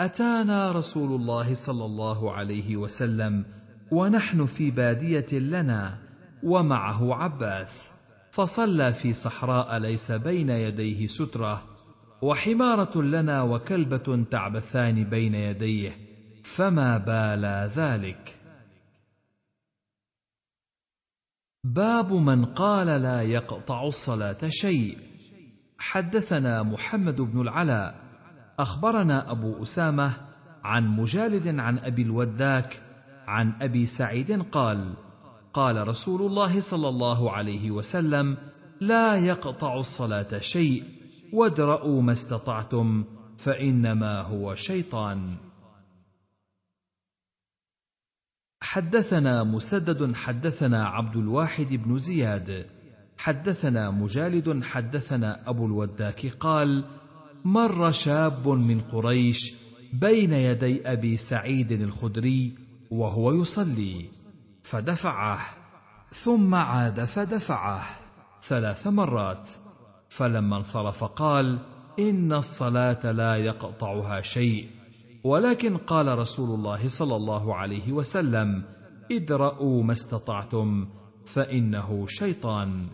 أتانا 0.00 0.72
رسول 0.72 1.20
الله 1.20 1.54
صلى 1.54 1.84
الله 1.84 2.32
عليه 2.32 2.76
وسلم 2.76 3.44
ونحن 3.90 4.46
في 4.46 4.70
بادية 4.70 5.38
لنا 5.38 5.98
ومعه 6.42 7.14
عباس. 7.14 7.90
فصلى 8.30 8.92
في 8.92 9.12
صحراء 9.12 9.78
ليس 9.78 10.12
بين 10.12 10.50
يديه 10.50 11.06
سترة 11.06 11.62
وحمارة 12.22 13.02
لنا 13.02 13.42
وكلبة 13.42 14.24
تعبثان 14.30 15.04
بين 15.04 15.34
يديه 15.34 15.96
فما 16.44 16.98
بال 16.98 17.44
ذلك. 17.76 18.36
باب 21.64 22.12
من 22.12 22.44
قال 22.44 22.86
لا 22.86 23.22
يقطع 23.22 23.86
الصلاة 23.86 24.48
شيء. 24.48 24.98
حدثنا 25.78 26.62
محمد 26.62 27.20
بن 27.20 27.40
العلاء 27.40 28.03
أخبرنا 28.58 29.30
أبو 29.30 29.62
أسامة 29.62 30.12
عن 30.64 30.88
مجالد 30.88 31.58
عن 31.58 31.78
أبي 31.78 32.02
الوداك 32.02 32.82
عن 33.26 33.52
أبي 33.62 33.86
سعيد 33.86 34.42
قال 34.42 34.94
قال 35.52 35.88
رسول 35.88 36.22
الله 36.22 36.60
صلى 36.60 36.88
الله 36.88 37.32
عليه 37.32 37.70
وسلم 37.70 38.36
لا 38.80 39.16
يقطع 39.16 39.76
الصلاة 39.76 40.38
شيء 40.38 40.84
وادرأوا 41.32 42.02
ما 42.02 42.12
استطعتم 42.12 43.04
فإنما 43.38 44.22
هو 44.22 44.54
شيطان. 44.54 45.36
حدثنا 48.62 49.44
مسدد 49.44 50.14
حدثنا 50.14 50.84
عبد 50.84 51.16
الواحد 51.16 51.74
بن 51.74 51.98
زياد. 51.98 52.66
حدثنا 53.18 53.90
مجالد 53.90 54.64
حدثنا 54.64 55.48
أبو 55.50 55.66
الوداك 55.66 56.26
قال 56.26 56.84
مر 57.44 57.92
شاب 57.92 58.48
من 58.48 58.80
قريش 58.80 59.54
بين 59.92 60.32
يدي 60.32 60.92
أبي 60.92 61.16
سعيد 61.16 61.72
الخدري 61.72 62.54
وهو 62.90 63.32
يصلي 63.32 64.04
فدفعه 64.62 65.40
ثم 66.12 66.54
عاد 66.54 67.04
فدفعه 67.04 67.82
ثلاث 68.42 68.86
مرات 68.86 69.50
فلما 70.08 70.56
انصرف 70.56 71.04
قال 71.04 71.58
إن 71.98 72.32
الصلاة 72.32 73.12
لا 73.12 73.36
يقطعها 73.36 74.20
شيء. 74.20 74.66
ولكن 75.24 75.76
قال 75.76 76.18
رسول 76.18 76.58
الله 76.58 76.88
صلى 76.88 77.16
الله 77.16 77.54
عليه 77.54 77.92
وسلم 77.92 78.62
ادرأوا 79.12 79.82
ما 79.82 79.92
استطعتم 79.92 80.88
فإنه 81.26 82.06
شيطان. 82.06 82.86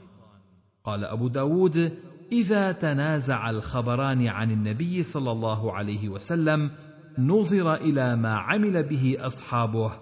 قال 0.85 1.05
أبو 1.05 1.29
داود 1.29 1.99
إذا 2.33 2.73
تنازع 2.73 3.50
الخبران 3.50 4.26
عن 4.26 4.50
النبي 4.50 5.02
صلى 5.02 5.31
الله 5.33 5.73
عليه 5.73 6.09
وسلم 6.09 6.70
نظر 7.18 7.75
إلى 7.75 8.17
ما 8.17 8.34
عمل 8.34 8.83
به 8.83 9.17
أصحابه 9.18 9.92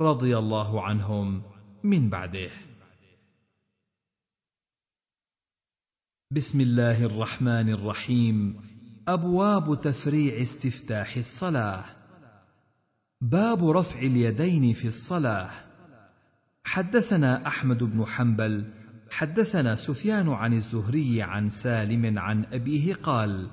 رضي 0.00 0.38
الله 0.38 0.82
عنهم 0.82 1.42
من 1.84 2.10
بعده. 2.10 2.50
بسم 6.30 6.60
الله 6.60 7.04
الرحمن 7.04 7.68
الرحيم. 7.68 8.60
أبواب 9.08 9.80
تفريع 9.80 10.42
استفتاح 10.42 11.16
الصلاة. 11.16 11.84
باب 13.20 13.68
رفع 13.70 13.98
اليدين 13.98 14.72
في 14.72 14.88
الصلاة. 14.88 15.50
حدثنا 16.64 17.46
أحمد 17.46 17.84
بن 17.84 18.04
حنبل 18.04 18.83
حدثنا 19.14 19.76
سفيان 19.76 20.28
عن 20.28 20.52
الزهري 20.52 21.22
عن 21.22 21.48
سالم 21.48 22.18
عن 22.18 22.44
أبيه 22.52 22.94
قال 22.94 23.50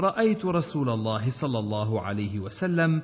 رأيت 0.00 0.44
رسول 0.44 0.88
الله 0.88 1.30
صلى 1.30 1.58
الله 1.58 2.00
عليه 2.02 2.38
وسلم 2.38 3.02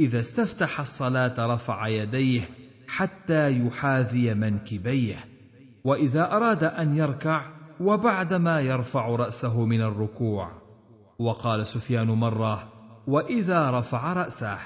إذا 0.00 0.20
استفتح 0.20 0.80
الصلاة 0.80 1.46
رفع 1.46 1.88
يديه 1.88 2.40
حتى 2.88 3.66
يحاذي 3.66 4.34
منكبيه 4.34 5.16
وإذا 5.84 6.32
أراد 6.32 6.64
أن 6.64 6.96
يركع 6.96 7.42
وبعدما 7.80 8.60
يرفع 8.60 9.08
رأسه 9.08 9.64
من 9.64 9.82
الركوع. 9.82 10.50
وقال 11.18 11.66
سفيان 11.66 12.06
مرة 12.06 12.68
وإذا 13.06 13.70
رفع 13.70 14.12
رأسه 14.12 14.58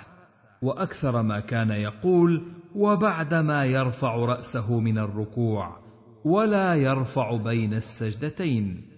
وأكثر 0.62 1.22
ما 1.22 1.40
كان 1.40 1.70
يقول 1.70 2.42
وبعدما 2.74 3.64
يرفع 3.64 4.14
رأسه 4.14 4.80
من 4.80 4.98
الركوع. 4.98 5.83
ولا 6.24 6.74
يرفع 6.74 7.36
بين 7.36 7.74
السجدتين. 7.74 8.94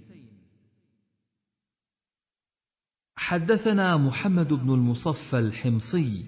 حدثنا 3.17 3.97
محمد 3.97 4.53
بن 4.53 4.75
المصفى 4.75 5.39
الحمصي 5.39 6.25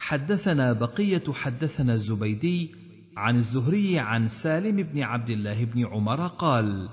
حدثنا 0.00 0.72
بقية 0.72 1.32
حدثنا 1.32 1.94
الزبيدي 1.94 2.74
عن 3.16 3.36
الزهري 3.36 3.98
عن 3.98 4.28
سالم 4.28 4.76
بن 4.76 5.02
عبد 5.02 5.30
الله 5.30 5.64
بن 5.64 5.86
عمر 5.86 6.26
قال 6.26 6.88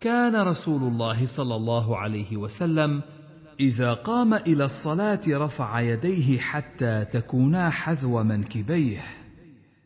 كان 0.00 0.36
رسول 0.36 0.82
الله 0.82 1.26
صلى 1.26 1.56
الله 1.56 1.98
عليه 1.98 2.36
وسلم 2.36 3.02
إذا 3.60 3.94
قام 3.94 4.34
إلى 4.34 4.64
الصلاة 4.64 5.20
رفع 5.28 5.80
يديه 5.80 6.38
حتى 6.38 7.04
تكونا 7.04 7.70
حذو 7.70 8.22
منكبيه 8.22 9.02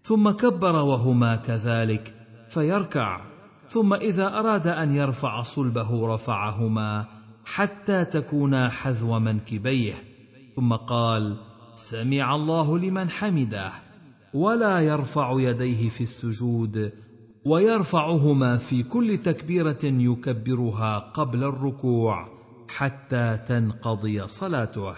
ثم 0.03 0.31
كبر 0.31 0.77
وهما 0.77 1.37
كذلك 1.37 2.24
فيركع 2.55 3.21
ثم 3.69 3.95
إذا 3.95 4.27
أراد 4.27 4.67
أن 4.67 4.93
يرفع 4.93 5.43
صلبه 5.43 6.15
رفعهما 6.15 7.07
حتى 7.45 8.05
تكونا 8.05 8.69
حذو 8.69 9.19
منكبيه 9.19 9.95
ثم 10.57 10.73
قال 10.73 11.37
سمع 11.75 12.35
الله 12.35 12.79
لمن 12.79 13.11
حمده 13.11 13.73
ولا 14.35 14.81
يرفع 14.81 15.41
يديه 15.41 15.89
في 15.89 16.01
السجود 16.01 16.93
ويرفعهما 17.47 18.57
في 18.57 18.83
كل 18.83 19.19
تكبيرة 19.19 19.85
يكبرها 19.85 20.99
قبل 20.99 21.45
الركوع 21.45 22.29
حتى 22.69 23.39
تنقضي 23.49 24.27
صلاته. 24.27 24.95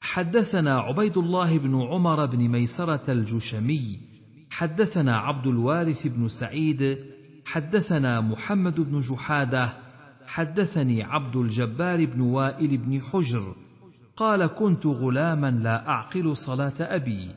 حدثنا 0.00 0.78
عبيد 0.78 1.18
الله 1.18 1.58
بن 1.58 1.82
عمر 1.82 2.26
بن 2.26 2.48
ميسرة 2.48 3.02
الجشمي 3.08 4.00
حدثنا 4.50 5.16
عبد 5.18 5.46
الوارث 5.46 6.06
بن 6.06 6.28
سعيد 6.28 6.98
حدثنا 7.44 8.20
محمد 8.20 8.80
بن 8.80 9.00
جحادة 9.00 9.72
حدثني 10.26 11.02
عبد 11.02 11.36
الجبار 11.36 12.04
بن 12.04 12.20
وائل 12.20 12.78
بن 12.78 13.00
حجر 13.00 13.54
قال 14.16 14.46
كنت 14.46 14.86
غلاما 14.86 15.50
لا 15.50 15.88
أعقل 15.88 16.36
صلاة 16.36 16.74
أبي 16.80 17.30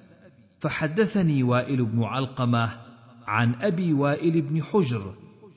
فحدثني 0.60 1.44
وائل 1.44 1.86
بن 1.86 2.04
علقمة 2.04 2.70
عن 3.28 3.56
أبي 3.62 3.94
وائل 3.94 4.42
بن 4.42 4.64
حجر 4.64 5.14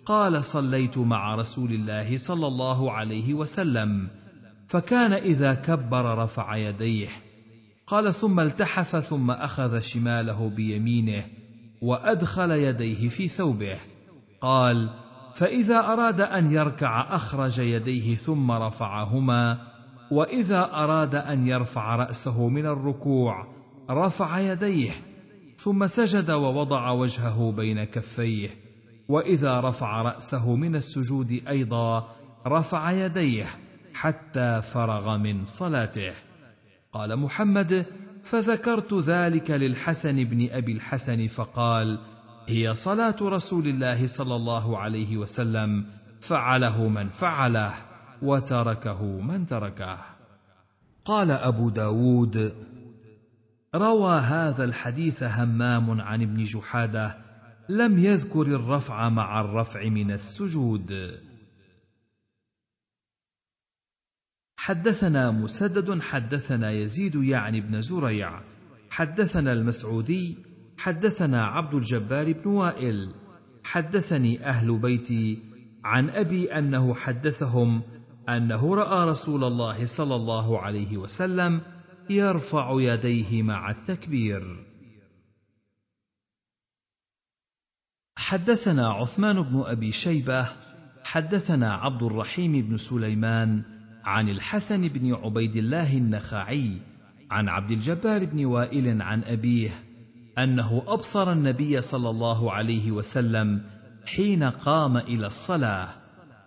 قال 0.07 0.45
صليت 0.45 0.99
مع 0.99 1.35
رسول 1.35 1.73
الله 1.73 2.17
صلى 2.17 2.47
الله 2.47 2.93
عليه 2.93 3.35
وسلم 3.35 4.09
فكان 4.69 5.13
إذا 5.13 5.55
كبر 5.55 6.19
رفع 6.19 6.57
يديه. 6.57 7.09
قال 7.87 8.15
ثم 8.15 8.41
التحف 8.41 8.97
ثم 8.97 9.31
أخذ 9.31 9.81
شماله 9.81 10.51
بيمينه 10.57 11.25
وأدخل 11.83 12.51
يديه 12.51 13.09
في 13.09 13.29
ثوبه. 13.29 13.77
قال 14.41 14.91
فإذا 15.35 15.79
أراد 15.79 16.21
أن 16.21 16.53
يركع 16.53 17.15
أخرج 17.17 17.59
يديه 17.59 18.15
ثم 18.17 18.53
رفعهما 18.53 19.59
وإذا 20.11 20.71
أراد 20.73 21.15
أن 21.15 21.47
يرفع 21.47 21.97
رأسه 21.97 22.49
من 22.49 22.67
الركوع 22.67 23.47
رفع 23.91 24.39
يديه. 24.39 24.93
ثم 25.59 25.87
سجد 25.87 26.31
ووضع 26.31 26.91
وجهه 26.91 27.53
بين 27.53 27.85
كفيه 27.85 28.51
وإذا 29.09 29.61
رفع 29.61 30.03
رأسه 30.03 30.57
من 30.57 30.77
السجود 30.77 31.43
أيضا 31.49 32.09
رفع 32.47 32.91
يديه. 32.91 33.47
حتى 34.01 34.63
فرغ 34.63 35.17
من 35.17 35.45
صلاته. 35.45 36.13
قال 36.93 37.17
محمد 37.17 37.87
فذكرت 38.25 38.95
ذلك 38.95 39.51
للحسن 39.51 40.25
بن 40.25 40.49
أبي 40.51 40.73
الحسن 40.73 41.27
فقال 41.27 41.99
هي 42.49 42.75
صلاة 42.75 43.17
رسول 43.23 43.69
الله 43.69 44.07
صلى 44.07 44.37
الله 44.37 44.79
عليه 44.79 45.17
وسلم 45.17 45.87
فعله 46.21 46.89
من 46.89 47.09
فعله 47.09 47.75
وتركه 48.23 49.03
من 49.03 49.47
تركه. 49.47 49.99
قال 51.05 51.31
أبو 51.31 51.71
داود 51.71 52.55
روى 53.75 54.19
هذا 54.19 54.65
الحديث 54.65 55.23
همام 55.23 56.01
عن 56.01 56.23
ابن 56.23 56.43
جحادة 56.43 57.17
لم 57.69 57.99
يذكر 57.99 58.43
الرفع 58.43 59.09
مع 59.09 59.41
الرفع 59.41 59.89
من 59.89 60.11
السجود. 60.11 60.93
حدثنا 64.67 65.31
مسدد 65.31 66.03
حدثنا 66.03 66.71
يزيد 66.71 67.15
يعني 67.15 67.61
بن 67.61 67.81
زريع. 67.81 68.41
حدثنا 68.91 69.53
المسعودي 69.53 70.39
حدثنا 70.79 71.45
عبد 71.45 71.75
الجبار 71.75 72.33
بن 72.33 72.51
وائل. 72.51 73.15
حدثني 73.65 74.45
أهل 74.45 74.79
بيتي 74.79 75.39
عن 75.85 76.11
أبي 76.11 76.53
أنه 76.59 76.95
حدثهم 76.95 77.83
أنه 78.29 78.75
رأى 78.75 79.09
رسول 79.09 79.45
الله 79.45 79.87
صلى 79.87 80.15
الله 80.15 80.61
عليه 80.61 80.97
وسلم 80.97 81.61
يرفع 82.11 82.71
يديه 82.73 83.43
مع 83.43 83.71
التكبير. 83.71 84.67
حدثنا 88.17 88.89
عثمان 88.89 89.43
بن 89.43 89.63
أبي 89.67 89.93
شيبة 89.93 90.49
حدثنا 91.05 91.75
عبد 91.75 92.03
الرحيم 92.03 92.53
بن 92.53 92.77
سليمان 92.77 93.76
عن 94.07 94.29
الحسن 94.29 94.89
بن 94.89 95.15
عبيد 95.15 95.57
الله 95.57 95.97
النخعي 95.99 96.79
عن 97.31 97.49
عبد 97.49 97.71
الجبار 97.71 98.25
بن 98.25 98.45
وائل 98.45 99.03
عن 99.03 99.25
أبيه 99.25 99.71
أنه 100.39 100.83
أبصر 100.87 101.33
النبي 101.33 101.81
صلى 101.81 102.11
الله 102.11 102.53
عليه 102.53 102.91
وسلم 102.91 103.63
حين 104.07 104.43
قام 104.43 104.97
إلى 104.97 105.27
الصلاة 105.27 105.89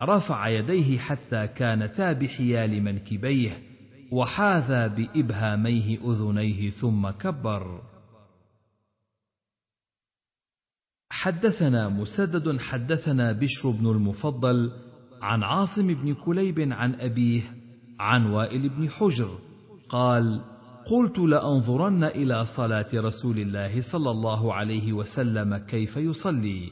رفع 0.03 0.47
يديه 0.47 0.99
حتى 0.99 1.47
كانتا 1.47 2.13
بحيال 2.13 2.83
منكبيه 2.83 3.63
وحاذى 4.11 4.89
بإبهاميه 4.89 5.97
أذنيه 6.11 6.69
ثم 6.69 7.09
كبر. 7.09 7.81
حدثنا 11.11 11.89
مسدد 11.89 12.61
حدثنا 12.61 13.31
بشر 13.31 13.69
بن 13.69 13.91
المفضل 13.91 14.88
عن 15.21 15.43
عاصم 15.43 15.87
بن 15.93 16.13
كليب 16.13 16.59
عن 16.71 16.95
أبيه 16.95 17.55
عن 17.99 18.25
وائل 18.25 18.69
بن 18.69 18.89
حجر 18.89 19.29
قال 19.89 20.41
قلت 20.85 21.19
لأنظرن 21.19 22.03
إلى 22.03 22.45
صلاة 22.45 22.87
رسول 22.93 23.39
الله 23.39 23.81
صلى 23.81 24.11
الله 24.11 24.53
عليه 24.53 24.93
وسلم 24.93 25.57
كيف 25.57 25.97
يصلي. 25.97 26.71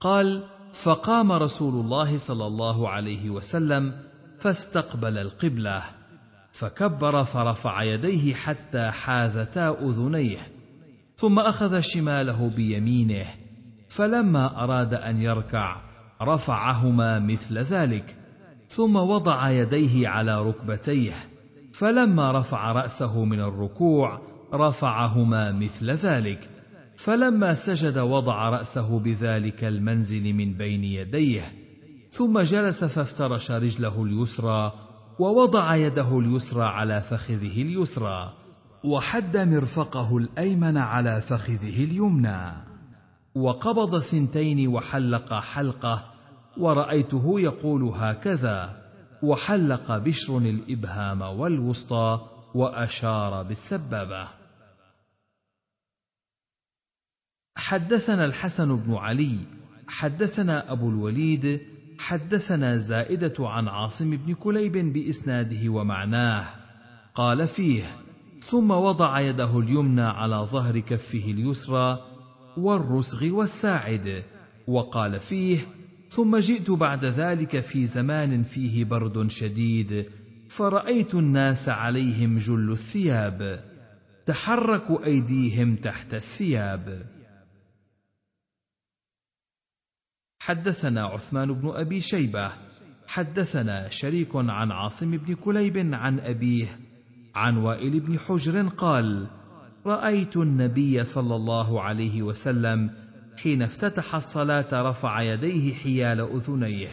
قال 0.00 0.44
فقام 0.72 1.32
رسول 1.32 1.84
الله 1.84 2.18
صلى 2.18 2.46
الله 2.46 2.88
عليه 2.88 3.30
وسلم 3.30 3.94
فاستقبل 4.38 5.18
القبلة 5.18 5.82
فكبر 6.52 7.24
فرفع 7.24 7.82
يديه 7.82 8.34
حتى 8.34 8.90
حاذتا 8.90 9.70
أذنيه 9.70 10.38
ثم 11.16 11.38
أخذ 11.38 11.80
شماله 11.80 12.50
بيمينه 12.56 13.26
فلما 13.88 14.64
أراد 14.64 14.94
أن 14.94 15.22
يركع 15.22 15.87
رفعهما 16.22 17.18
مثل 17.18 17.58
ذلك 17.58 18.16
ثم 18.68 18.96
وضع 18.96 19.50
يديه 19.50 20.08
على 20.08 20.42
ركبتيه 20.42 21.12
فلما 21.72 22.32
رفع 22.32 22.72
رأسه 22.72 23.24
من 23.24 23.40
الركوع 23.40 24.20
رفعهما 24.54 25.52
مثل 25.52 25.90
ذلك 25.90 26.50
فلما 26.96 27.54
سجد 27.54 27.98
وضع 27.98 28.48
رأسه 28.48 28.98
بذلك 28.98 29.64
المنزل 29.64 30.32
من 30.32 30.54
بين 30.54 30.84
يديه 30.84 31.42
ثم 32.10 32.40
جلس 32.40 32.84
فافترش 32.84 33.50
رجله 33.50 34.02
اليسرى 34.02 34.72
ووضع 35.18 35.76
يده 35.76 36.18
اليسرى 36.18 36.64
على 36.64 37.00
فخذه 37.00 37.62
اليسرى 37.62 38.34
وحد 38.84 39.36
مرفقه 39.36 40.16
الأيمن 40.16 40.76
على 40.76 41.20
فخذه 41.20 41.84
اليمنى. 41.84 42.67
وقبض 43.38 43.98
ثنتين 43.98 44.68
وحلق 44.68 45.34
حلقة 45.34 46.04
ورأيته 46.56 47.40
يقول 47.40 47.82
هكذا 47.82 48.82
وحلق 49.22 49.98
بشر 49.98 50.38
الإبهام 50.38 51.22
والوسطى 51.22 52.20
وأشار 52.54 53.42
بالسبابة. 53.42 54.28
حدثنا 57.56 58.24
الحسن 58.24 58.76
بن 58.76 58.94
علي 58.94 59.38
حدثنا 59.88 60.72
أبو 60.72 60.88
الوليد 60.88 61.60
حدثنا 61.98 62.76
زائدة 62.76 63.48
عن 63.48 63.68
عاصم 63.68 64.16
بن 64.16 64.34
كليب 64.34 64.92
بإسناده 64.92 65.68
ومعناه. 65.68 66.46
قال 67.14 67.48
فيه 67.48 67.84
ثم 68.40 68.70
وضع 68.70 69.20
يده 69.20 69.58
اليمنى 69.58 70.02
على 70.02 70.36
ظهر 70.36 70.78
كفه 70.78 71.24
اليسرى 71.30 72.17
والرسغ 72.58 73.30
والساعد. 73.32 74.24
وقال 74.66 75.20
فيه 75.20 75.58
ثم 76.08 76.36
جئت 76.36 76.70
بعد 76.70 77.04
ذلك 77.04 77.60
في 77.60 77.86
زمان 77.86 78.42
فيه 78.42 78.84
برد 78.84 79.30
شديد 79.30 80.10
فرأيت 80.48 81.14
الناس 81.14 81.68
عليهم 81.68 82.38
جل 82.38 82.72
الثياب 82.72 83.64
تحرك 84.26 85.04
أيديهم 85.04 85.76
تحت 85.76 86.14
الثياب. 86.14 87.06
حدثنا 90.40 91.02
عثمان 91.06 91.52
بن 91.52 91.68
أبي 91.68 92.00
شيبة 92.00 92.52
حدثنا 93.06 93.88
شريك 93.88 94.36
عن 94.36 94.72
عاصم 94.72 95.16
بن 95.16 95.34
كليب 95.34 95.94
عن 95.94 96.20
أبيه 96.20 96.78
عن 97.34 97.56
وائل 97.56 98.00
بن 98.00 98.18
حجر 98.18 98.68
قال 98.68 99.37
رأيت 99.86 100.36
النبي 100.36 101.04
صلى 101.04 101.36
الله 101.36 101.82
عليه 101.82 102.22
وسلم 102.22 102.90
حين 103.42 103.62
افتتح 103.62 104.14
الصلاة 104.14 104.90
رفع 104.90 105.20
يديه 105.20 105.74
حيال 105.74 106.20
أذنيه. 106.20 106.88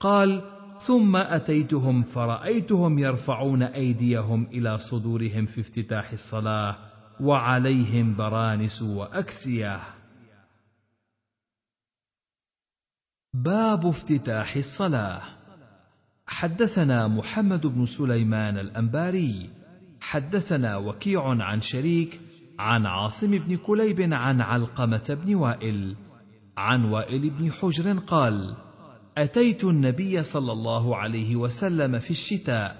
قال 0.00 0.42
ثم 0.80 1.16
أتيتهم 1.16 2.02
فرأيتهم 2.02 2.98
يرفعون 2.98 3.62
أيديهم 3.62 4.46
إلى 4.52 4.78
صدورهم 4.78 5.46
في 5.46 5.60
افتتاح 5.60 6.12
الصلاة 6.12 6.76
وعليهم 7.20 8.16
برانس 8.16 8.82
وأكسية. 8.82 9.80
باب 13.34 13.86
افتتاح 13.86 14.56
الصلاة. 14.56 15.22
حدثنا 16.26 17.08
محمد 17.08 17.66
بن 17.66 17.84
سليمان 17.84 18.58
الأنباري 18.58 19.50
حدثنا 20.04 20.76
وكيع 20.76 21.22
عن 21.28 21.60
شريك 21.60 22.20
عن 22.58 22.86
عاصم 22.86 23.38
بن 23.38 23.56
كليب 23.56 24.12
عن 24.12 24.40
علقمة 24.40 25.18
بن 25.24 25.34
وائل 25.34 25.96
عن 26.56 26.84
وائل 26.84 27.30
بن 27.30 27.52
حجر 27.52 27.98
قال 27.98 28.56
أتيت 29.18 29.64
النبي 29.64 30.22
صلى 30.22 30.52
الله 30.52 30.96
عليه 30.96 31.36
وسلم 31.36 31.98
في 31.98 32.10
الشتاء 32.10 32.76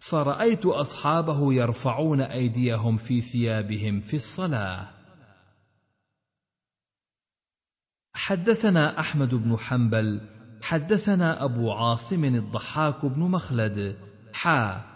فرأيت 0.00 0.66
أصحابه 0.66 1.54
يرفعون 1.54 2.20
أيديهم 2.20 2.96
في 2.96 3.20
ثيابهم 3.20 4.00
في 4.00 4.16
الصلاة. 4.16 4.88
حدثنا 8.14 9.00
أحمد 9.00 9.34
بن 9.34 9.56
حنبل 9.56 10.20
حدثنا 10.62 11.44
أبو 11.44 11.72
عاصم 11.72 12.24
الضحاك 12.24 13.06
بن 13.06 13.20
مخلد 13.20 13.96
حا 14.34 14.91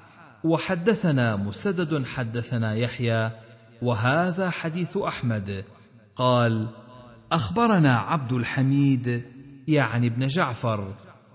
وحدثنا 0.47 1.36
مسدد 1.36 2.07
حدثنا 2.07 2.75
يحيى 2.75 3.31
وهذا 3.83 4.50
حديث 4.50 4.97
أحمد. 4.97 5.65
قال 6.16 6.68
أخبرنا 7.33 7.97
عبد 7.97 8.33
الحميد 8.33 9.25
يعني 9.68 10.07
ابن 10.07 10.26
جعفر. 10.26 10.94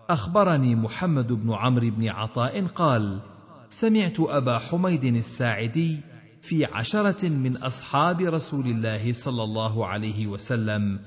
أخبرني 0.09 0.75
محمد 0.75 1.33
بن 1.33 1.53
عمرو 1.53 1.89
بن 1.89 2.09
عطاء 2.09 2.65
قال 2.65 3.21
سمعت 3.69 4.19
أبا 4.19 4.59
حميد 4.59 5.03
الساعدي 5.03 5.99
في 6.41 6.65
عشرة 6.65 7.29
من 7.29 7.57
أصحاب 7.57 8.21
رسول 8.21 8.65
الله 8.65 9.13
صلى 9.13 9.43
الله 9.43 9.87
عليه 9.87 10.27
وسلم 10.27 10.99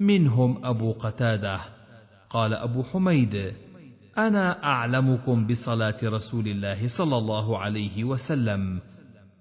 منهم 0.00 0.66
أبو 0.66 0.92
قتادة. 0.92 1.60
قال 2.30 2.54
أبو 2.54 2.82
حميد 2.82 3.54
أنا 4.18 4.64
أعلمكم 4.64 5.46
بصلاة 5.46 5.96
رسول 6.04 6.48
الله 6.48 6.88
صلى 6.88 7.16
الله 7.16 7.58
عليه 7.58 8.04
وسلم. 8.04 8.80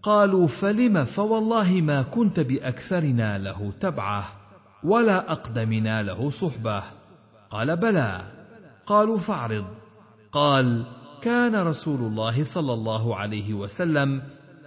قالوا 0.04 0.48
فلم؟ 0.48 1.06
فوالله 1.06 1.82
ما 1.82 2.02
كنت 2.02 2.40
بأكثرنا 2.40 3.38
له 3.38 3.74
تبعة 3.80 4.24
ولا 4.84 5.32
أقدمنا 5.32 6.04
له 6.04 6.30
صحبة. 6.30 6.84
قال 7.50 7.78
بلى. 7.78 8.32
قالوا 8.86 9.18
فاعرض. 9.18 9.66
قال 10.32 10.86
كان 11.22 11.56
رسول 11.56 12.00
الله 12.00 12.44
صلى 12.44 12.74
الله 12.74 13.16
عليه 13.16 13.54
وسلم 13.54 14.22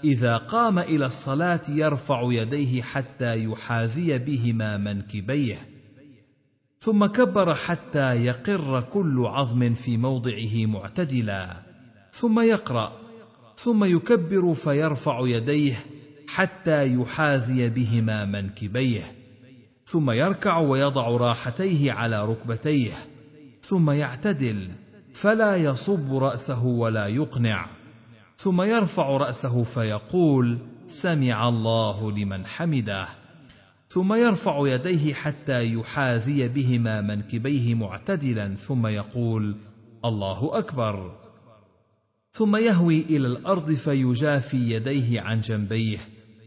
إذا 0.05 0.37
قام 0.37 0.79
إلى 0.79 1.07
الصلاة 1.07 1.61
يرفع 1.69 2.23
يديه 2.23 2.83
حتى 2.83 3.45
يحاذي 3.45 4.19
بهما 4.19 4.77
منكبيه. 4.77 5.74
ثم 6.85 7.07
كبر 7.07 7.55
حتى 7.55 8.25
يقر 8.25 8.81
كل 8.81 9.27
عظم 9.27 9.75
في 9.75 9.97
موضعه 9.97 10.67
معتدلا. 10.67 11.63
ثم 12.13 12.41
يقرأ 12.41 12.93
ثم 13.57 13.85
يكبر 13.85 14.55
فيرفع 14.55 15.19
يديه 15.21 15.87
حتى 16.29 16.95
يحاذي 16.95 17.71
بهما 17.71 18.25
منكبيه. 18.25 19.17
ثم 19.87 20.11
يركع 20.11 20.59
ويضع 20.59 21.09
راحتيه 21.09 21.93
على 21.93 22.25
ركبتيه. 22.25 22.93
ثم 23.63 23.91
يعتدل 23.91 24.71
فلا 25.13 25.57
يصب 25.57 26.15
رأسه 26.15 26.67
ولا 26.67 27.07
يقنع. 27.07 27.67
ثم 28.37 28.63
يرفع 28.63 29.17
رأسه 29.17 29.65
فيقول 29.65 30.59
سمع 30.87 31.49
الله 31.49 32.13
لمن 32.13 32.47
حمده. 32.47 33.24
ثم 33.95 34.15
يرفع 34.15 34.69
يديه 34.69 35.15
حتى 35.15 35.75
يحاذي 35.75 36.49
بهما 36.49 37.01
منكبيه 37.01 37.75
معتدلا 37.75 38.55
ثم 38.55 38.87
يقول 38.87 39.57
الله 40.05 40.59
أكبر. 40.59 41.17
ثم 42.33 42.57
يهوي 42.57 43.01
إلى 43.01 43.27
الأرض 43.27 43.73
فيجافي 43.73 44.57
يديه 44.57 45.21
عن 45.21 45.41
جنبيه 45.41 45.99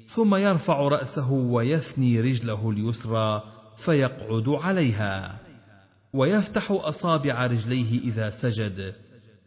ثم 0.08 0.36
يرفع 0.36 0.88
رأسه 0.88 1.32
ويثني 1.32 2.22
رجله 2.22 2.70
اليسرى 2.70 3.44
فيقعد 3.78 4.50
عليها 4.50 5.40
ويفتح 6.14 6.72
أصابع 6.72 7.46
رجليه 7.46 8.00
إذا 8.00 8.30
سجد 8.30 8.96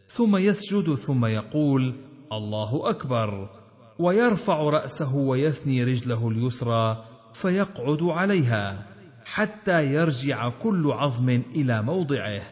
ثم 0.06 0.36
يسجد 0.36 0.94
ثم 0.94 1.24
يقول 1.26 1.94
الله 2.32 2.90
أكبر. 2.90 3.50
ويرفع 3.98 4.62
رأسه 4.62 5.16
ويثني 5.16 5.84
رجله 5.84 6.28
اليسرى 6.28 7.09
فيقعد 7.34 8.02
عليها 8.02 8.86
حتى 9.24 9.86
يرجع 9.86 10.48
كل 10.48 10.90
عظم 10.90 11.28
إلى 11.28 11.82
موضعه 11.82 12.42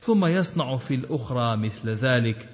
ثم 0.00 0.26
يصنع 0.26 0.76
في 0.76 0.94
الأخرى 0.94 1.56
مثل 1.56 1.88
ذلك. 1.88 2.48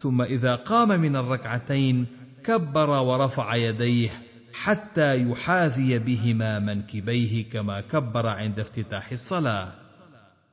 ثم 0.00 0.22
إذا 0.22 0.54
قام 0.54 0.88
من 0.88 1.16
الركعتين 1.16 2.06
كبر 2.44 2.90
ورفع 2.90 3.54
يديه 3.54 4.10
حتى 4.52 5.30
يحاذي 5.30 5.98
بهما 5.98 6.58
منكبيه 6.58 7.50
كما 7.50 7.80
كبر 7.80 8.26
عند 8.26 8.60
افتتاح 8.60 9.12
الصلاة. 9.12 9.72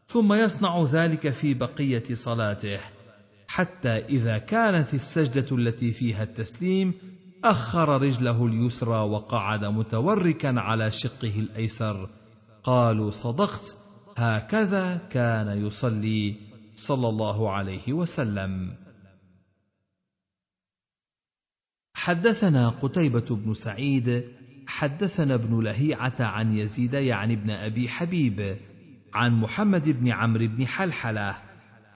ثم 0.08 0.34
يصنع 0.34 0.84
ذلك 0.84 1.30
في 1.30 1.54
بقية 1.54 2.04
صلاته 2.14 2.80
حتى 3.48 3.90
إذا 3.90 4.38
كانت 4.38 4.94
السجدة 4.94 5.56
التي 5.56 5.92
فيها 5.92 6.24
التسليم 6.24 6.94
أخر 7.44 8.02
رجله 8.02 8.46
اليسرى 8.46 8.98
وقعد 8.98 9.66
متوركا 9.66 10.60
على 10.60 10.92
شقه 10.92 11.40
الأيسر. 11.40 12.10
قالوا 12.64 13.12
صدقت 13.12 13.76
هكذا 14.18 14.98
كان 14.98 15.66
يصلي 15.66 16.36
صلى 16.76 17.10
الله 17.10 17.52
عليه 17.52 17.94
وسلم. 17.94 18.74
حدثنا 21.96 22.70
قتيبة 22.70 23.36
بن 23.36 23.54
سعيد 23.54 24.24
حدثنا 24.68 25.34
ابن 25.34 25.64
لهيعة 25.64 26.16
عن 26.20 26.52
يزيد 26.52 26.94
يعني 26.94 27.34
ابن 27.34 27.50
أبي 27.50 27.90
حبيب 27.90 28.58
عن 29.14 29.32
محمد 29.34 29.90
بن 29.90 30.12
عمرو 30.12 30.48
بن 30.48 30.68
حلحلة 30.68 31.38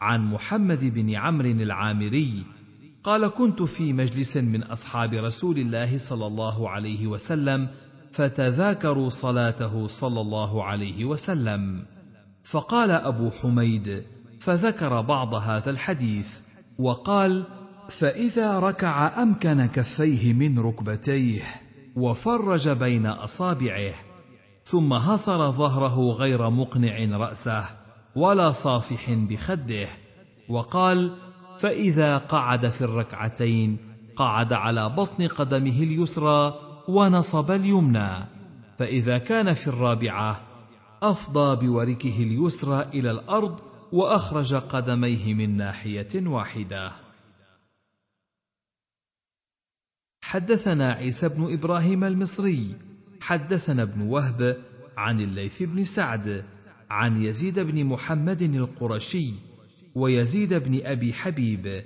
عن 0.02 0.32
محمد 0.32 0.86
بن 0.86 1.16
عمرو 1.16 1.50
العامري 1.50 2.57
قال 3.08 3.28
كنت 3.28 3.62
في 3.62 3.94
مجلس 3.94 4.38
من 4.38 4.64
أصحاب 4.64 5.14
رسول 5.14 5.58
الله 5.58 5.98
صلى 5.98 6.28
الله 6.28 6.70
عليه 6.70 7.08
وسلم 7.08 7.70
فتذاكروا 8.12 9.10
صلاته 9.10 9.88
صلى 9.88 10.22
الله 10.22 10.64
عليه 10.64 11.06
وسلم. 11.06 11.84
فقال 12.44 12.92
أبو 12.92 13.30
حميد 13.30 14.04
فذكر 14.40 15.02
بعض 15.02 15.34
هذا 15.36 15.70
الحديث 15.70 16.40
وقال 16.80 17.44
فإذا 17.90 18.60
ركع 18.60 19.24
أمكن 19.24 19.66
كفيه 19.66 20.34
من 20.34 20.60
ركبتيه 20.60 21.42
وفرج 21.96 22.70
بين 22.70 23.06
أصابعه 23.06 23.94
ثم 24.64 24.94
هصر 24.94 25.52
ظهره 25.52 26.12
غير 26.12 26.50
مقنع 26.50 27.18
رأسه 27.18 27.66
ولا 28.16 28.52
صافح 28.52 29.14
بخده 29.14 29.88
وقال 30.50 31.27
فإذا 31.60 32.18
قعد 32.18 32.70
في 32.70 32.82
الركعتين 32.82 33.78
قعد 34.16 34.54
على 34.54 34.90
بطن 34.90 35.28
قدمه 35.28 35.84
اليسرى 35.84 36.60
ونصب 36.88 37.52
اليمنى. 37.52 38.26
فإذا 38.80 39.18
كان 39.18 39.54
في 39.54 39.68
الرابعة 39.68 40.42
أفضى 41.02 41.68
بوركه 41.68 42.24
اليسرى 42.24 42.82
إلى 42.82 43.12
الأرض 43.12 43.60
وأخرج 43.92 44.56
قدميه 44.56 45.34
من 45.34 45.58
ناحية 45.58 46.28
واحدة. 46.28 47.08
حدثنا 50.22 50.94
عيسى 50.94 51.30
بن 51.30 51.54
إبراهيم 51.54 52.04
المصري 52.04 52.76
حدثنا 53.22 53.84
ابن 53.84 54.02
وهب 54.02 54.64
عن 54.98 55.22
الليث 55.22 55.64
بن 55.64 55.84
سعد 55.84 56.46
عن 56.90 57.24
يزيد 57.24 57.60
بن 57.60 57.86
محمد 57.86 58.42
القرشي 58.42 59.34
ويزيد 59.98 60.54
بن 60.54 60.86
أبي 60.86 61.14
حبيب 61.14 61.84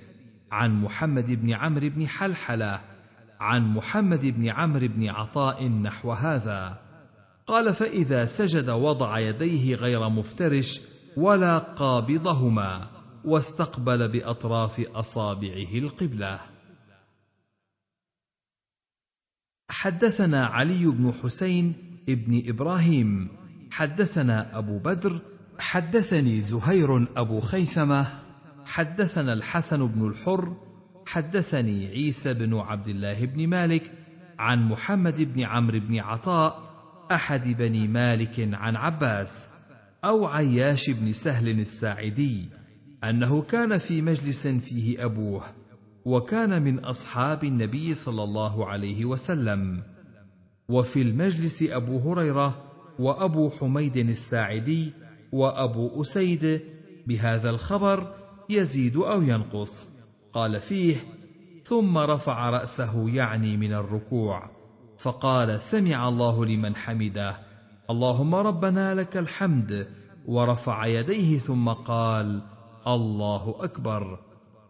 عن 0.51 0.81
محمد 0.81 1.31
بن 1.31 1.53
عمرو 1.53 1.89
بن 1.89 2.07
حلحلة 2.07 2.81
عن 3.39 3.73
محمد 3.73 4.25
بن 4.25 4.49
عمرو 4.49 4.87
بن 4.87 5.09
عطاء 5.09 5.67
نحو 5.67 6.11
هذا. 6.11 6.81
قال 7.47 7.73
فإذا 7.73 8.25
سجد 8.25 8.69
وضع 8.69 9.19
يديه 9.19 9.75
غير 9.75 10.09
مفترش 10.09 10.81
ولا 11.17 11.57
قابضهما 11.57 12.87
واستقبل 13.25 14.07
بأطراف 14.07 14.79
أصابعه 14.79 15.73
القبلة. 15.73 16.39
حدثنا 19.69 20.45
علي 20.45 20.85
بن 20.85 21.13
حسين 21.13 21.73
ابن 22.09 22.43
إبراهيم 22.49 23.27
حدثنا 23.71 24.57
أبو 24.57 24.79
بدر 24.79 25.21
حدثني 25.61 26.41
زهير 26.41 27.07
أبو 27.17 27.39
خيثمة 27.39 28.07
حدثنا 28.65 29.33
الحسن 29.33 29.87
بن 29.87 30.07
الحر 30.07 30.57
حدثني 31.05 31.87
عيسى 31.87 32.33
بن 32.33 32.57
عبد 32.57 32.87
الله 32.87 33.25
بن 33.25 33.47
مالك 33.47 33.91
عن 34.39 34.67
محمد 34.67 35.21
بن 35.21 35.43
عمرو 35.43 35.79
بن 35.79 35.99
عطاء 35.99 36.71
أحد 37.11 37.47
بني 37.47 37.87
مالك 37.87 38.49
عن 38.53 38.75
عباس 38.75 39.47
أو 40.03 40.25
عياش 40.25 40.89
بن 40.89 41.13
سهل 41.13 41.59
الساعدي 41.59 42.49
أنه 43.03 43.41
كان 43.41 43.77
في 43.77 44.01
مجلس 44.01 44.47
فيه 44.47 45.05
أبوه 45.05 45.43
وكان 46.05 46.61
من 46.61 46.79
أصحاب 46.79 47.43
النبي 47.43 47.93
صلى 47.93 48.23
الله 48.23 48.65
عليه 48.65 49.05
وسلم. 49.05 49.83
وفي 50.69 51.01
المجلس 51.01 51.63
أبو 51.63 51.99
هريرة 51.99 52.63
وأبو 52.99 53.49
حميد 53.49 53.97
الساعدي 53.97 54.93
وأبو 55.31 56.01
أسيد 56.01 56.61
بهذا 57.07 57.49
الخبر 57.49 58.15
يزيد 58.49 58.97
أو 58.97 59.21
ينقص. 59.21 59.91
قال 60.33 60.59
فيه 60.59 60.95
ثم 61.63 61.97
رفع 61.97 62.49
رأسه 62.49 63.09
يعني 63.09 63.57
من 63.57 63.73
الركوع 63.73 64.49
فقال 64.97 65.61
سمع 65.61 66.07
الله 66.07 66.45
لمن 66.45 66.75
حمده 66.75 67.37
اللهم 67.89 68.35
ربنا 68.35 68.95
لك 68.95 69.17
الحمد 69.17 69.87
ورفع 70.27 70.85
يديه 70.85 71.37
ثم 71.37 71.69
قال 71.69 72.41
الله 72.87 73.55
أكبر 73.59 74.19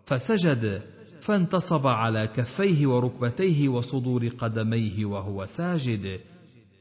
فسجد 0.05 0.81
فانتصب 1.21 1.87
على 1.87 2.27
كفيه 2.27 2.87
وركبتيه 2.87 3.69
وصدور 3.69 4.27
قدميه 4.27 5.05
وهو 5.05 5.45
ساجد. 5.45 6.19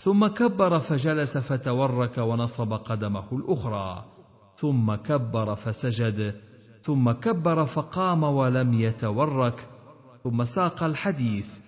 ثم 0.00 0.26
كبر 0.26 0.78
فجلس 0.78 1.38
فتورك 1.38 2.18
ونصب 2.18 2.72
قدمه 2.72 3.24
الأخرى. 3.32 4.04
ثم 4.56 4.94
كبر 4.94 5.54
فسجد. 5.54 6.34
ثم 6.82 7.10
كبر 7.10 7.66
فقام 7.66 8.22
ولم 8.22 8.74
يتورك. 8.74 9.68
ثم 10.24 10.44
ساق 10.44 10.82
الحديث. 10.82 11.58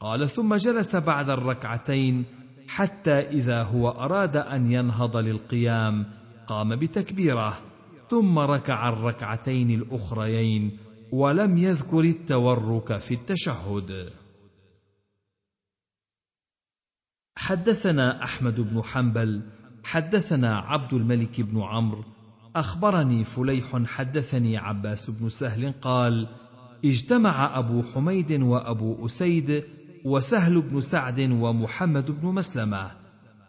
قال 0.00 0.28
ثم 0.28 0.54
جلس 0.54 0.96
بعد 0.96 1.30
الركعتين 1.30 2.24
حتى 2.68 3.18
إذا 3.20 3.62
هو 3.62 3.88
أراد 3.88 4.36
أن 4.36 4.72
ينهض 4.72 5.16
للقيام 5.16 6.06
قام 6.46 6.76
بتكبيره. 6.76 7.58
ثم 8.08 8.38
ركع 8.38 8.88
الركعتين 8.88 9.70
الأخريين 9.70 10.78
ولم 11.12 11.58
يذكر 11.58 12.00
التورك 12.00 12.98
في 12.98 13.14
التشهد. 13.14 14.06
حدثنا 17.46 18.24
أحمد 18.24 18.60
بن 18.60 18.82
حنبل 18.82 19.42
حدثنا 19.84 20.56
عبد 20.56 20.94
الملك 20.94 21.40
بن 21.40 21.62
عمرو 21.62 22.04
أخبرني 22.56 23.24
فليح 23.24 23.82
حدثني 23.84 24.56
عباس 24.56 25.10
بن 25.10 25.28
سهل 25.28 25.72
قال 25.82 26.28
اجتمع 26.84 27.58
أبو 27.58 27.82
حميد 27.82 28.32
وأبو 28.32 29.06
أسيد 29.06 29.64
وسهل 30.04 30.62
بن 30.62 30.80
سعد 30.80 31.20
ومحمد 31.20 32.20
بن 32.20 32.28
مسلمة 32.28 32.90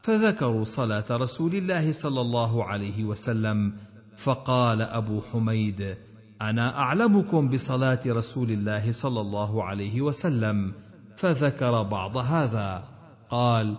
فذكروا 0.02 0.64
صلاة 0.64 1.06
رسول 1.12 1.56
الله 1.56 1.92
صلى 1.92 2.22
الله 2.22 2.64
عليه 2.64 3.04
وسلم 3.04 3.74
فقال 4.18 4.82
أبو 4.82 5.22
حميد 5.22 5.96
أنا 6.42 6.80
أعلمكم 6.80 7.50
بصلاة 7.50 8.02
رسول 8.08 8.52
الله 8.52 8.92
صلى 8.92 9.22
الله 9.22 9.64
عليه 9.64 10.02
وسلم 10.02 10.74
فذكر 11.16 11.84
بعض 11.84 12.18
هذا 12.18 12.84
قال 13.30 13.76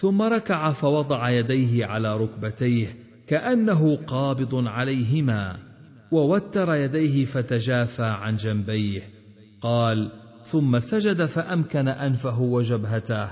ثم 0.00 0.22
ركع 0.22 0.72
فوضع 0.72 1.30
يديه 1.30 1.86
على 1.86 2.16
ركبتيه 2.16 2.96
كأنه 3.26 3.96
قابض 3.96 4.66
عليهما 4.66 5.58
ووتر 6.10 6.74
يديه 6.74 7.24
فتجافى 7.24 8.02
عن 8.02 8.36
جنبيه. 8.36 9.02
قال 9.60 10.12
ثم 10.44 10.78
سجد 10.78 11.24
فأمكن 11.24 11.88
أنفه 11.88 12.40
وجبهته 12.40 13.28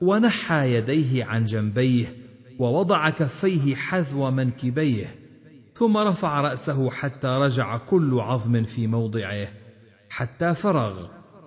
ونحى 0.00 0.74
يديه 0.74 1.24
عن 1.24 1.44
جنبيه 1.44 2.16
ووضع 2.58 3.10
كفيه 3.10 3.74
حذو 3.74 4.30
منكبيه 4.30 5.14
ثم 5.74 5.96
رفع 5.96 6.40
رأسه 6.40 6.90
حتى 6.90 7.28
رجع 7.28 7.76
كل 7.76 8.20
عظم 8.20 8.62
في 8.62 8.86
موضعه 8.86 9.48
حتى 10.10 10.54
فرغ 10.54 11.06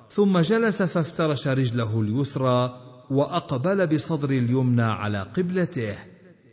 ثم 0.10 0.40
جلس 0.40 0.82
فافترش 0.82 1.48
رجله 1.48 2.02
اليسرى 2.02 2.93
وأقبل 3.10 3.88
بصدر 3.88 4.30
اليمنى 4.30 4.84
على 4.84 5.22
قبلته 5.22 5.96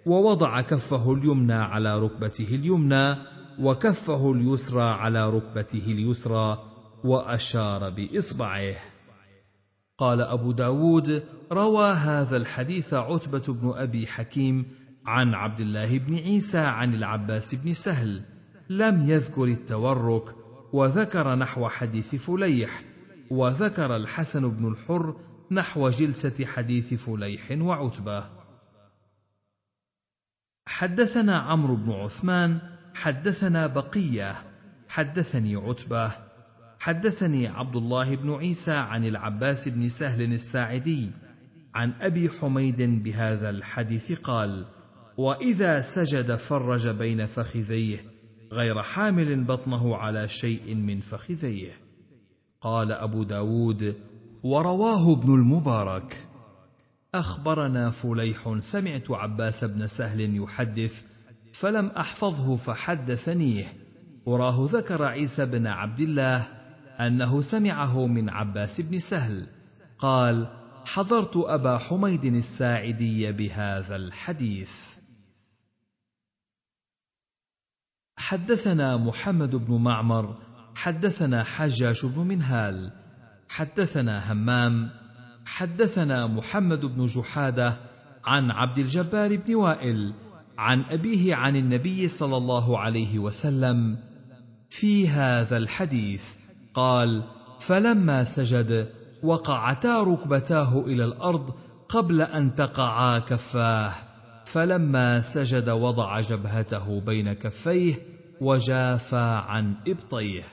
ووضع 0.07 0.61
كفه 0.61 1.13
اليمنى 1.13 1.53
على 1.53 1.99
ركبته 1.99 2.49
اليمنى 2.55 3.17
وكفه 3.61 4.33
اليسرى 4.33 4.83
على 4.83 5.31
ركبته 5.31 5.85
اليسرى 5.87 6.59
وأشار 7.05 7.91
بإصبعه. 7.91 8.77
قال 9.99 10.21
أبو 10.21 10.53
داود 10.53 11.23
روى 11.53 11.93
هذا 11.93 12.37
الحديث 12.37 12.95
عتبة 12.95 13.43
بن 13.49 13.73
أبي 13.77 14.07
حكيم 14.07 14.67
عن 15.07 15.35
عبد 15.35 15.61
الله 15.61 15.99
بن 15.99 16.15
عيسى 16.15 16.59
عن 16.59 16.95
العباس 16.95 17.55
بن 17.55 17.73
سهل 17.73 18.23
لم 18.71 19.09
يذكر 19.09 19.45
التورك 19.45 20.35
وذكر 20.73 21.35
نحو 21.35 21.69
حديث 21.69 22.15
فليح 22.15 22.83
وذكر 23.31 23.97
الحسن 23.97 24.51
بن 24.51 24.69
الحر 24.69 25.17
نحو 25.51 25.91
جلسة 25.91 26.47
حديث 26.47 26.95
فليح 26.95 27.51
وعتبة. 27.51 28.25
حدثنا 30.67 31.39
عمرو 31.39 31.77
بن 31.77 31.93
عثمان 31.93 32.61
حدثنا 32.95 33.67
بقية 33.67 34.35
حدثني 34.89 35.57
عتبة 35.57 36.13
حدثني 36.81 37.49
عبد 37.49 37.77
الله 37.77 38.17
بن 38.17 38.35
عيسى 38.35 38.73
عن 38.73 39.05
العباس 39.05 39.69
بن 39.69 39.89
سهل 39.89 40.33
الساعدي 40.33 41.11
عن 41.75 41.93
أبي 42.01 42.31
حميد 42.31 42.83
بهذا 42.83 43.51
الحديث 43.51 44.13
قال 44.21 44.67
وإذا 45.17 45.81
سجد 45.81 46.35
فرج 46.35 46.89
بين 46.89 47.27
فخذيه 47.27 48.05
غير 48.53 48.83
حامل 48.83 49.45
بطنه 49.45 49.97
على 49.97 50.29
شيء 50.29 50.75
من 50.75 51.01
فخذيه 51.01 51.73
قال 52.61 52.93
أبو 52.93 53.23
داود 53.23 54.10
ورواه 54.43 55.13
ابن 55.13 55.35
المبارك. 55.35 56.29
أخبرنا 57.15 57.91
فليح 57.91 58.59
سمعت 58.59 59.11
عباس 59.11 59.65
بن 59.65 59.87
سهل 59.87 60.37
يحدث 60.37 61.03
فلم 61.53 61.87
أحفظه 61.87 62.57
فحدثنيه. 62.57 63.73
وراه 64.27 64.67
ذكر 64.71 65.05
عيسى 65.05 65.47
بن 65.47 65.67
عبد 65.67 66.01
الله 66.01 66.39
أنه 67.01 67.41
سمعه 67.41 68.07
من 68.07 68.31
عباس 68.31 68.81
بن 68.81 68.99
سهل. 68.99 69.47
قال 69.99 70.49
حضرت 70.85 71.37
أبا 71.37 71.79
حميد 71.79 72.25
الساعدي 72.25 73.33
بهذا 73.33 73.97
الحديث. 73.97 74.75
حدثنا 78.17 78.97
محمد 78.97 79.57
بن 79.57 79.75
معمر 79.75 80.39
حدثنا 80.75 81.45
حجاج 81.45 82.07
بن 82.07 82.27
منهال. 82.27 83.00
حدثنا 83.51 84.33
همام 84.33 84.91
حدثنا 85.45 86.27
محمد 86.27 86.87
بن 86.87 87.07
جحادة 87.07 87.77
عن 88.25 88.51
عبد 88.51 88.79
الجبار 88.79 89.37
بن 89.37 89.55
وائل 89.55 90.15
عن 90.59 90.85
أبيه 90.91 91.35
عن 91.35 91.57
النبي 91.57 92.09
صلى 92.09 92.37
الله 92.37 92.79
عليه 92.79 93.19
وسلم 93.19 93.99
في 94.69 95.09
هذا 95.09 95.57
الحديث 95.57 96.25
قال 96.75 97.23
فلما 97.61 98.25
سجد 98.25 98.89
وقعتا 99.23 100.03
ركبتاه 100.03 100.81
إلى 100.81 101.05
الأرض 101.05 101.55
قبل 101.89 102.23
أن 102.23 102.55
تقعا 102.55 103.19
كفاه 103.19 103.93
فلما 104.45 105.21
سجد 105.21 105.69
وضع 105.69 106.21
جبهته 106.21 107.01
بين 107.01 107.33
كفيه 107.33 107.95
وجافى 108.41 109.43
عن 109.47 109.75
إبطيه. 109.87 110.45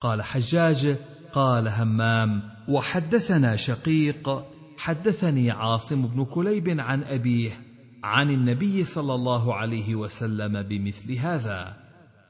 قال 0.00 0.22
حجاج 0.22 0.96
قال 1.34 1.68
همام 1.68 2.42
وحدثنا 2.68 3.56
شقيق 3.56 4.44
حدثني 4.78 5.50
عاصم 5.50 6.06
بن 6.06 6.24
كليب 6.24 6.80
عن 6.80 7.04
أبيه 7.04 7.60
عن 8.04 8.30
النبي 8.30 8.84
صلى 8.84 9.14
الله 9.14 9.54
عليه 9.54 9.94
وسلم 9.94 10.62
بمثل 10.62 11.12
هذا. 11.12 11.76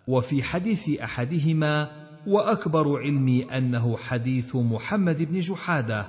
وفي 0.09 0.43
حديث 0.43 1.01
أحدهما 1.01 1.91
وأكبر 2.27 2.99
علمي 2.99 3.43
أنه 3.43 3.97
حديث 3.97 4.57
محمد 4.57 5.23
بن 5.23 5.41
جحادة 5.41 6.09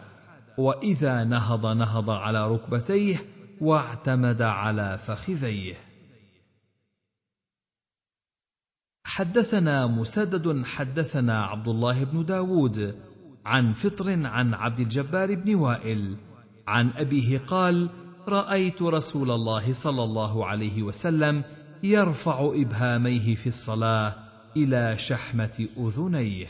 وإذا 0.58 1.24
نهض 1.24 1.66
نهض 1.66 2.10
على 2.10 2.48
ركبتيه 2.48 3.18
واعتمد 3.62 4.42
على 4.42 4.98
فخذيه. 4.98 5.76
حدثنا 9.16 9.88
مسدد 9.88 10.66
حدثنا 10.66 11.44
عبد 11.44 11.68
الله 11.68 12.04
بن 12.04 12.26
داود 12.26 12.96
عن 13.46 13.74
فطر 13.74 14.26
عن 14.26 14.54
عبد 14.54 14.80
الجبار 14.80 15.36
بن 15.36 15.56
وائل 15.56 16.18
عن 16.68 16.90
أبيه 16.90 17.38
قال 17.38 17.90
رأيت 18.28 18.82
رسول 18.82 19.32
الله 19.32 19.74
صلى 19.74 20.04
الله 20.04 20.46
عليه 20.46 20.84
وسلم 20.84 21.44
يرفع 21.84 22.52
إبهاميه 22.54 23.36
في 23.36 23.48
الصلاة 23.48 24.16
إلى 24.58 24.98
شحمة 24.98 25.68
أذنيه. 25.78 26.48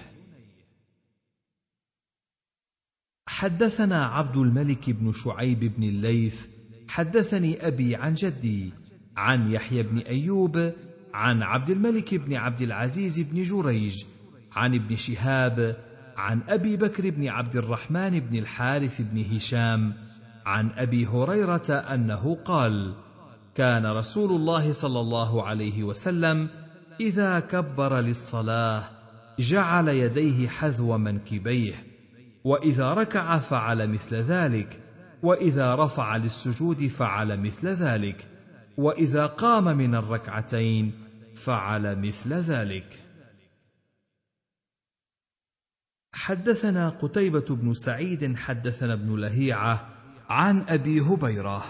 حدثنا 3.28 4.06
عبد 4.06 4.38
الملك 4.38 4.90
بن 4.90 5.12
شعيب 5.12 5.60
بن 5.60 5.84
الليث 5.84 6.48
حدثني 6.88 7.68
أبي 7.68 7.96
عن 7.96 8.14
جدي 8.14 8.74
عن 9.18 9.52
يحيى 9.52 9.84
بن 9.84 9.98
أيوب 9.98 10.74
عن 11.16 11.44
عبد 11.44 11.70
الملك 11.70 12.16
بن 12.16 12.34
عبد 12.36 12.62
العزيز 12.62 13.20
بن 13.20 13.44
جريج 13.44 14.06
عن 14.52 14.76
ابن 14.76 14.96
شهاب 14.96 15.76
عن 16.18 16.42
أبي 16.50 16.78
بكر 16.78 17.10
بن 17.10 17.28
عبد 17.28 17.56
الرحمن 17.56 18.20
بن 18.20 18.36
الحارث 18.36 19.02
بن 19.02 19.36
هشام 19.36 19.94
عن 20.46 20.70
أبي 20.70 21.06
هريرة 21.06 21.72
أنه 21.72 22.36
قال 22.46 22.94
كان 23.56 23.86
رسول 23.86 24.32
الله 24.32 24.74
صلى 24.74 25.00
الله 25.00 25.44
عليه 25.44 25.84
وسلم 25.84 26.50
إذا 27.00 27.40
كبر 27.40 28.00
للصلاة 28.00 28.84
جعل 29.40 29.88
يديه 29.88 30.48
حذو 30.48 30.98
منكبيه 30.98 31.84
وإذا 32.44 32.86
ركع 32.86 33.38
فعل 33.38 33.90
مثل 33.90 34.16
ذلك 34.16 34.80
وإذا 35.24 35.76
رفع 35.76 36.16
للسجود 36.18 36.88
فعل 36.88 37.40
مثل 37.40 37.68
ذلك 37.68 38.28
وإذا 38.78 39.26
قام 39.26 39.78
من 39.78 39.96
الركعتين 39.96 41.05
فعل 41.36 42.00
مثل 42.00 42.34
ذلك. 42.34 43.00
حدثنا 46.14 46.90
قتيبة 46.90 47.56
بن 47.56 47.74
سعيد 47.74 48.38
حدثنا 48.38 48.94
ابن 48.94 49.16
لهيعة 49.16 49.90
عن 50.30 50.66
أبي 50.70 51.02
هبيرة 51.02 51.64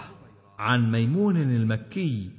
عن 0.58 0.90
ميمون 0.90 1.36
المكي 1.36 2.30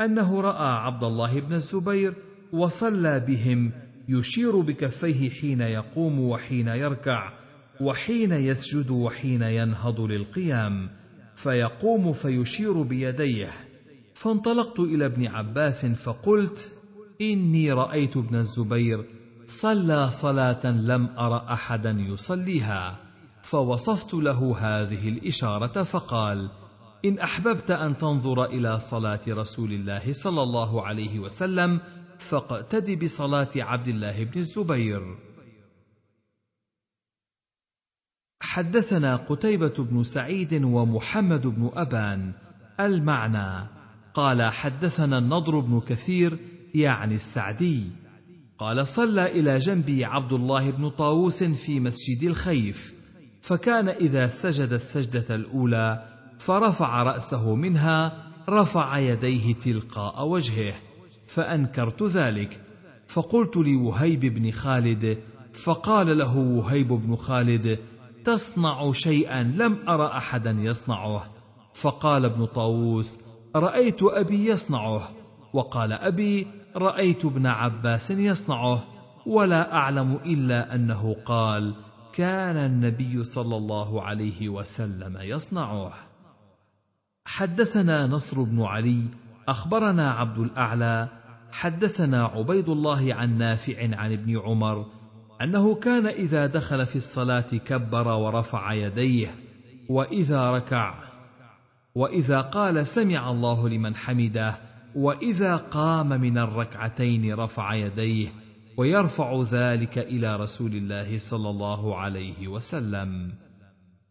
أنه 0.00 0.40
رأى 0.40 0.68
عبد 0.68 1.04
الله 1.04 1.40
بن 1.40 1.54
الزبير 1.54 2.14
وصلى 2.52 3.20
بهم 3.20 3.72
يشير 4.08 4.60
بكفيه 4.60 5.30
حين 5.30 5.60
يقوم 5.60 6.20
وحين 6.20 6.68
يركع 6.68 7.32
وحين 7.80 8.32
يسجد 8.32 8.90
وحين 8.90 9.42
ينهض 9.42 10.00
للقيام 10.00 10.90
فيقوم 11.36 12.12
فيشير 12.12 12.82
بيديه. 12.82 13.67
فانطلقت 14.18 14.80
إلى 14.80 15.06
ابن 15.06 15.26
عباس 15.26 15.86
فقلت 15.86 16.72
إني 17.20 17.72
رأيت 17.72 18.16
ابن 18.16 18.36
الزبير 18.36 19.04
صلى 19.46 20.10
صلاة 20.10 20.66
لم 20.66 21.06
أر 21.18 21.36
أحدا 21.52 21.90
يصليها 21.90 22.98
فوصفت 23.42 24.14
له 24.14 24.56
هذه 24.58 25.08
الإشارة 25.08 25.82
فقال 25.82 26.50
إن 27.04 27.18
أحببت 27.18 27.70
أن 27.70 27.98
تنظر 27.98 28.44
إلى 28.44 28.78
صلاة 28.78 29.20
رسول 29.28 29.72
الله 29.72 30.12
صلى 30.12 30.42
الله 30.42 30.86
عليه 30.86 31.18
وسلم 31.18 31.80
فاقتد 32.18 33.04
بصلاة 33.04 33.50
عبد 33.56 33.88
الله 33.88 34.24
بن 34.24 34.40
الزبير. 34.40 35.18
حدثنا 38.42 39.16
قتيبة 39.16 39.74
بن 39.78 40.04
سعيد 40.04 40.64
ومحمد 40.64 41.46
بن 41.46 41.70
أبان 41.74 42.32
المعنى 42.80 43.77
قال 44.18 44.42
حدثنا 44.42 45.18
النضر 45.18 45.60
بن 45.60 45.80
كثير 45.80 46.38
يعني 46.74 47.14
السعدي. 47.14 47.82
قال 48.58 48.86
صلى 48.86 49.40
إلى 49.40 49.58
جنبي 49.58 50.04
عبد 50.04 50.32
الله 50.32 50.70
بن 50.70 50.88
طاووس 50.88 51.44
في 51.44 51.80
مسجد 51.80 52.22
الخيف 52.22 52.94
فكان 53.42 53.88
إذا 53.88 54.26
سجد 54.26 54.72
السجدة 54.72 55.34
الأولى 55.34 56.04
فرفع 56.38 57.02
رأسه 57.02 57.54
منها 57.54 58.26
رفع 58.48 58.98
يديه 58.98 59.54
تلقاء 59.54 60.28
وجهه 60.28 60.74
فأنكرت 61.26 62.02
ذلك. 62.02 62.60
فقلت 63.08 63.56
لوهيب 63.56 64.20
بن 64.20 64.50
خالد 64.50 65.18
فقال 65.52 66.18
له 66.18 66.38
وهيب 66.38 66.88
بن 66.88 67.16
خالد 67.16 67.78
تصنع 68.24 68.92
شيئا 68.92 69.42
لم 69.42 69.88
ار 69.88 70.06
احدا 70.06 70.50
يصنعه. 70.50 71.24
فقال 71.74 72.24
ابن 72.24 72.46
طاووس 72.46 73.27
رأيت 73.56 74.02
أبي 74.02 74.46
يصنعه 74.46 75.10
وقال 75.52 75.92
أبي 75.92 76.46
رأيت 76.76 77.24
ابن 77.24 77.46
عباس 77.46 78.10
يصنعه 78.10 78.84
ولا 79.26 79.74
أعلم 79.74 80.14
إلا 80.26 80.74
أنه 80.74 81.16
قال 81.24 81.74
كان 82.12 82.56
النبي 82.56 83.24
صلى 83.24 83.56
الله 83.56 84.02
عليه 84.02 84.48
وسلم 84.48 85.18
يصنعه. 85.20 85.92
حدثنا 87.24 88.06
نصر 88.06 88.42
بن 88.42 88.62
علي 88.62 89.02
أخبرنا 89.48 90.10
عبد 90.10 90.38
الأعلى 90.38 91.08
حدثنا 91.52 92.24
عبيد 92.24 92.68
الله 92.68 93.14
عن 93.14 93.38
نافع 93.38 93.96
عن 93.96 94.12
ابن 94.12 94.38
عمر 94.38 94.86
أنه 95.42 95.74
كان 95.74 96.06
إذا 96.06 96.46
دخل 96.46 96.86
في 96.86 96.96
الصلاة 96.96 97.40
كبر 97.40 98.08
ورفع 98.08 98.72
يديه 98.72 99.34
وإذا 99.88 100.50
ركع 100.50 101.07
وإذا 101.94 102.40
قال 102.40 102.86
سمع 102.86 103.30
الله 103.30 103.68
لمن 103.68 103.96
حمده 103.96 104.58
وإذا 104.94 105.56
قام 105.56 106.08
من 106.08 106.38
الركعتين 106.38 107.34
رفع 107.34 107.74
يديه 107.74 108.28
ويرفع 108.76 109.42
ذلك 109.42 109.98
إلى 109.98 110.36
رسول 110.36 110.72
الله 110.72 111.18
صلى 111.18 111.50
الله 111.50 111.96
عليه 111.96 112.48
وسلم. 112.48 113.32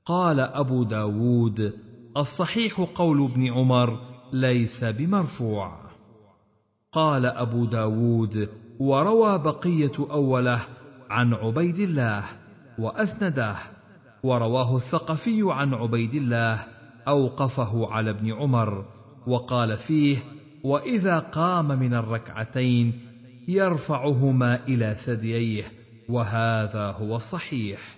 قال 0.06 0.40
أبو 0.40 0.84
داود 0.84 1.74
الصحيح 2.18 2.82
قول 2.96 3.24
ابن 3.24 3.54
عمر 3.54 4.00
ليس 4.34 4.84
بمرفوع. 4.84 5.88
قال 6.92 7.26
أبو 7.26 7.66
داود 7.66 8.50
وروى 8.80 9.38
بقية 9.38 9.92
أوله 10.12 10.62
عن 11.10 11.34
عبيد 11.34 11.80
الله 11.80 12.24
وأسنده 12.80 13.56
ورواه 14.24 14.76
الثقفي 14.76 15.42
عن 15.44 15.74
عبيد 15.74 16.14
الله 16.14 16.77
أوقفه 17.08 17.92
على 17.92 18.10
ابن 18.10 18.34
عمر 18.34 18.86
وقال 19.27 19.77
فيه 19.77 20.18
وإذا 20.64 21.19
قام 21.19 21.80
من 21.80 21.94
الركعتين 21.94 22.94
يرفعهما 23.48 24.68
إلى 24.68 24.94
ثدييه 24.94 25.64
وهذا 26.10 26.92
هو 26.92 27.16
الصحيح 27.16 27.98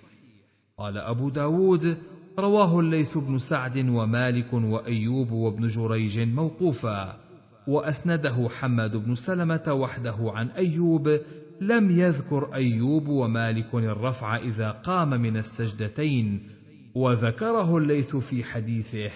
قال 0.77 0.97
أبو 0.97 1.29
داود 1.29 1.97
رواه 2.39 2.79
الليث 2.79 3.17
بن 3.17 3.39
سعد 3.39 3.89
ومالك 3.89 4.53
وأيوب 4.53 5.31
وابن 5.31 5.67
جريج 5.67 6.19
موقوفا 6.19 7.19
وأسنده 7.67 8.49
حماد 8.59 8.97
بن 8.97 9.15
سلمة 9.15 9.73
وحده 9.73 10.17
عن 10.19 10.47
أيوب 10.47 11.19
لم 11.61 11.91
يذكر 11.91 12.53
أيوب 12.53 13.07
ومالك 13.07 13.75
الرفع 13.75 14.37
إذا 14.37 14.71
قام 14.71 15.09
من 15.09 15.37
السجدتين 15.37 16.58
وذكره 16.95 17.77
الليث 17.77 18.15
في 18.15 18.43
حديثه 18.43 19.11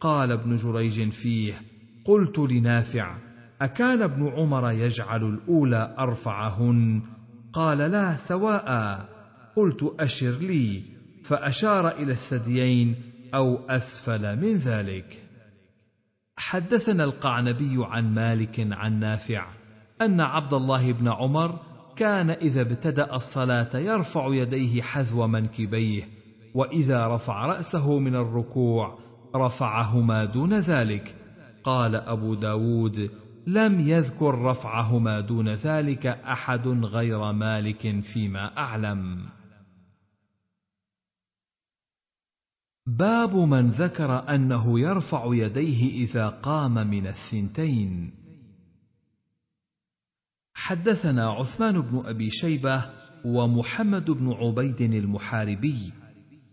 قال 0.00 0.32
ابن 0.32 0.54
جريج 0.54 1.10
فيه 1.10 1.62
قلت 2.04 2.38
لنافع 2.38 3.16
أكان 3.62 4.02
ابن 4.02 4.28
عمر 4.28 4.70
يجعل 4.70 5.24
الأولى 5.24 5.94
أرفعهن؟ 5.98 7.02
قال 7.52 7.78
لا 7.78 8.16
سواء. 8.16 8.98
قلت 9.56 9.94
أشر 10.00 10.30
لي. 10.30 10.82
فأشار 11.24 11.88
إلى 11.88 12.12
الثديين 12.12 12.94
أو 13.34 13.56
أسفل 13.68 14.36
من 14.36 14.54
ذلك. 14.54 15.22
حدثنا 16.36 17.04
القعنبي 17.04 17.76
عن 17.78 18.14
مالك 18.14 18.66
عن 18.70 19.00
نافع 19.00 19.46
أن 20.02 20.20
عبد 20.20 20.54
الله 20.54 20.92
بن 20.92 21.08
عمر 21.08 21.58
كان 21.96 22.30
إذا 22.30 22.60
ابتدأ 22.60 23.14
الصلاة 23.14 23.76
يرفع 23.76 24.34
يديه 24.34 24.82
حذو 24.82 25.26
منكبيه 25.26 26.19
وإذا 26.54 27.06
رفع 27.06 27.46
رأسه 27.46 27.98
من 27.98 28.16
الركوع 28.16 28.98
رفعهما 29.36 30.24
دون 30.24 30.54
ذلك. 30.54 31.16
قال 31.64 31.94
أبو 31.94 32.34
داود 32.34 33.10
لم 33.46 33.80
يذكر 33.80 34.34
رفعهما 34.34 35.20
دون 35.20 35.48
ذلك 35.48 36.06
أحد 36.06 36.68
غير 36.68 37.32
مالك 37.32 38.00
فيما 38.00 38.58
أعلم. 38.58 39.28
باب 42.86 43.36
من 43.36 43.66
ذكر 43.70 44.34
أنه 44.34 44.80
يرفع 44.80 45.24
يديه 45.32 46.04
إذا 46.04 46.28
قام 46.28 46.74
من 46.74 47.06
الثنتين. 47.06 48.20
حدثنا 50.54 51.30
عثمان 51.30 51.80
بن 51.80 52.02
أبي 52.06 52.30
شيبة 52.30 52.84
ومحمد 53.24 54.10
بن 54.10 54.32
عبيد 54.32 54.80
المحاربي 54.80 55.92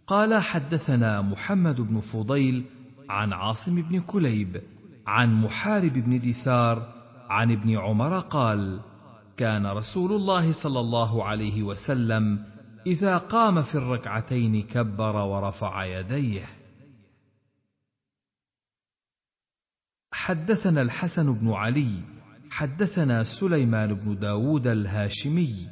قال 0.08 0.42
حدثنا 0.42 1.22
محمد 1.22 1.82
بن 1.82 2.00
فضيل 2.00 2.66
عن 3.10 3.34
عاصم 3.34 3.82
بن 3.82 4.00
كليب 4.00 4.62
عن 5.08 5.42
محارب 5.42 5.94
بن 5.94 6.20
دثار 6.20 6.94
عن 7.30 7.52
ابن 7.52 7.78
عمر 7.78 8.20
قال 8.20 8.82
كان 9.38 9.66
رسول 9.66 10.12
الله 10.12 10.52
صلى 10.52 10.80
الله 10.80 11.26
عليه 11.26 11.64
وسلم 11.64 12.46
إذا 12.88 13.18
قام 13.18 13.62
في 13.62 13.76
الركعتين 13.76 14.64
كبر 14.64 15.16
ورفع 15.16 15.86
يديه. 15.86 16.46
حدثنا 20.14 20.82
الحسن 20.82 21.34
بن 21.34 21.52
علي 21.52 21.92
حدثنا 22.52 23.24
سليمان 23.24 23.94
بن 23.94 24.20
داود 24.20 24.68
الهاشمي 24.68 25.68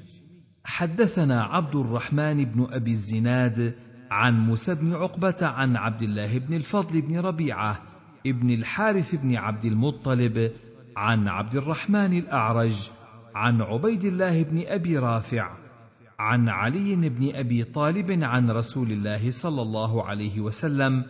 حدثنا 0.64 1.44
عبد 1.44 1.76
الرحمن 1.76 2.46
بن 2.46 2.68
أبي 2.72 2.92
الزناد 2.92 3.85
عن 4.16 4.40
موسى 4.40 4.76
بن 4.76 4.94
عقبة 4.94 5.36
عن 5.42 5.76
عبد 5.76 6.02
الله 6.02 6.38
بن 6.38 6.54
الفضل 6.54 7.02
بن 7.02 7.20
ربيعة 7.20 7.82
ابن 8.28 8.50
الحارث 8.50 9.16
بن 9.16 9.36
عبد 9.36 9.66
المطلب 9.66 10.52
عن 10.98 11.28
عبد 11.28 11.56
الرحمن 11.56 12.18
الأعرج 12.18 12.90
عن 13.36 13.62
عبيد 13.62 14.04
الله 14.04 14.44
بن 14.44 14.64
أبي 14.68 14.98
رافع 14.98 15.50
عن 16.20 16.50
علي 16.50 16.96
بن 16.96 17.36
أبي 17.36 17.64
طالب 17.64 18.24
عن 18.24 18.52
رسول 18.52 18.92
الله 18.92 19.32
صلى 19.32 19.62
الله 19.62 20.06
عليه 20.06 20.40
وسلم 20.40 21.06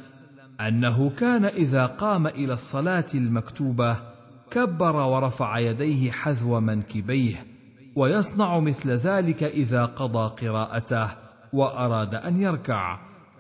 أنه 0.62 1.10
كان 1.10 1.46
إذا 1.46 1.86
قام 1.86 2.28
إلى 2.28 2.54
الصلاة 2.54 3.08
المكتوبة 3.16 3.98
كبر 4.52 4.96
ورفع 4.96 5.60
يديه 5.60 6.12
حذو 6.12 6.60
منكبيه 6.60 7.46
ويصنع 7.96 8.60
مثل 8.60 8.90
ذلك 8.90 9.44
إذا 9.44 9.86
قضى 9.86 10.48
قراءته 10.48 11.25
وأراد 11.56 12.16
أن 12.16 12.42
يركع 12.42 13.00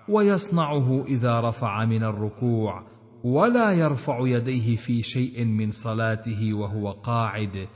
ويصنعه 0.09 1.03
إذا 1.07 1.39
رفع 1.41 1.85
من 1.85 2.03
الركوع 2.03 2.83
ولا 3.23 3.71
يرفع 3.71 4.19
يديه 4.21 4.75
في 4.75 5.03
شيء 5.03 5.45
من 5.45 5.71
صلاته 5.71 6.53
وهو 6.53 6.91
قاعد 6.91 7.67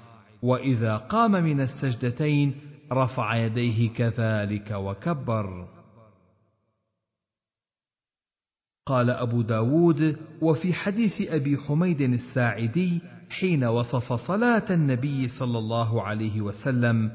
وإذا 0.41 0.97
قام 0.97 1.31
من 1.31 1.61
السجدتين 1.61 2.55
رفع 2.91 3.35
يديه 3.35 3.89
كذلك 3.89 4.71
وكبر. 4.71 5.67
قال 8.85 9.09
أبو 9.09 9.41
داود 9.41 10.17
وفي 10.41 10.73
حديث 10.73 11.21
أبي 11.31 11.57
حميد 11.57 12.01
الساعدي 12.01 13.01
حين 13.39 13.63
وصف 13.63 14.13
صلاة 14.13 14.65
النبي 14.69 15.27
صلى 15.27 15.57
الله 15.57 16.03
عليه 16.03 16.41
وسلم 16.41 17.11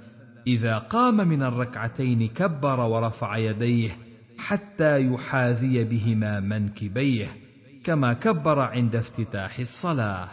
إذا 0.46 0.78
قام 0.78 1.28
من 1.28 1.42
الركعتين 1.42 2.26
كبر 2.26 2.80
ورفع 2.80 3.36
يديه 3.36 3.98
حتى 4.38 5.06
يحاذي 5.06 5.84
بهما 5.84 6.40
منكبيه 6.40 7.36
كما 7.84 8.12
كبر 8.12 8.58
عند 8.58 8.96
افتتاح 8.96 9.58
الصلاة. 9.58 10.28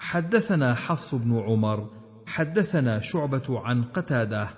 حدثنا 0.00 0.74
حفص 0.74 1.14
بن 1.14 1.38
عمر 1.38 1.90
حدثنا 2.26 3.00
شعبة 3.00 3.60
عن 3.64 3.82
قتادة 3.82 4.50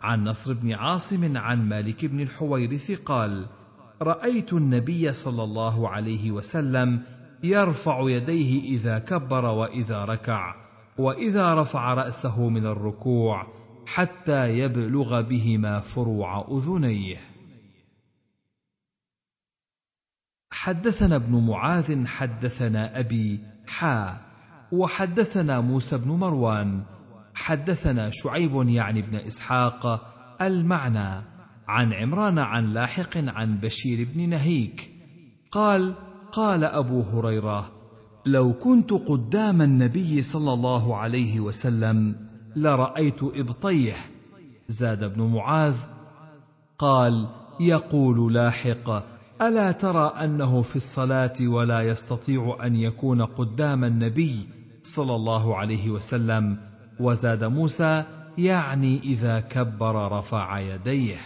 عن 0.00 0.24
نصر 0.24 0.52
بن 0.52 0.72
عاصم 0.72 1.36
عن 1.36 1.68
مالك 1.68 2.04
بن 2.04 2.20
الحويرث 2.20 2.90
قال: 2.90 3.46
رأيت 4.02 4.52
النبي 4.52 5.12
صلى 5.12 5.42
الله 5.42 5.88
عليه 5.88 6.30
وسلم 6.30 7.02
يرفع 7.42 8.00
يديه 8.10 8.62
إذا 8.62 8.98
كبر 8.98 9.44
وإذا 9.44 10.04
ركع، 10.04 10.61
وإذا 10.98 11.54
رفع 11.54 11.94
رأسه 11.94 12.48
من 12.48 12.66
الركوع، 12.66 13.46
حتى 13.86 14.58
يبلغ 14.58 15.20
بهما 15.20 15.80
فروع 15.80 16.46
أذنيه. 16.50 17.32
حدثنا 20.52 21.16
ابن 21.16 21.46
معاذ 21.46 22.06
حدثنا 22.06 23.00
أبي 23.00 23.40
حا 23.68 24.20
وحدثنا 24.72 25.60
موسى 25.60 25.98
بن 25.98 26.10
مروان 26.10 26.82
حدثنا 27.34 28.10
شعيب 28.12 28.68
يعني 28.68 29.00
ابن 29.00 29.16
إسحاق 29.16 29.86
المعنى 30.42 31.22
عن 31.68 31.92
عمران 31.92 32.38
عن 32.38 32.72
لاحق 32.72 33.16
عن 33.16 33.58
بشير 33.58 34.08
بن 34.14 34.28
نهيك 34.28 34.90
قال 35.50 35.94
قال 36.32 36.64
أبو 36.64 37.00
هريرة 37.00 37.81
لو 38.26 38.52
كنت 38.52 38.92
قدام 38.92 39.62
النبي 39.62 40.22
صلى 40.22 40.52
الله 40.52 40.96
عليه 40.96 41.40
وسلم 41.40 42.16
لرأيت 42.56 43.22
إبطيه 43.22 43.96
زاد 44.68 45.02
ابن 45.02 45.22
معاذ 45.22 45.76
قال 46.78 47.28
يقول 47.60 48.34
لاحق 48.34 48.90
ألا 49.42 49.72
ترى 49.72 50.06
أنه 50.24 50.62
في 50.62 50.76
الصلاة 50.76 51.32
ولا 51.40 51.80
يستطيع 51.80 52.58
أن 52.62 52.76
يكون 52.76 53.22
قدام 53.22 53.84
النبي 53.84 54.48
صلى 54.82 55.14
الله 55.14 55.56
عليه 55.56 55.90
وسلم؟ 55.90 56.58
وزاد 57.00 57.44
موسى 57.44 58.04
يعني 58.38 58.98
إذا 58.98 59.40
كبر 59.40 60.18
رفع 60.18 60.60
يديه. 60.60 61.20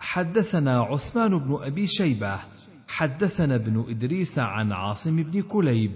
حدثنا 0.00 0.80
عثمان 0.80 1.38
بن 1.38 1.58
أبي 1.62 1.86
شيبة 1.86 2.38
حدثنا 2.92 3.54
ابن 3.54 3.84
إدريس 3.88 4.38
عن 4.38 4.72
عاصم 4.72 5.16
بن 5.22 5.42
كليب 5.42 5.92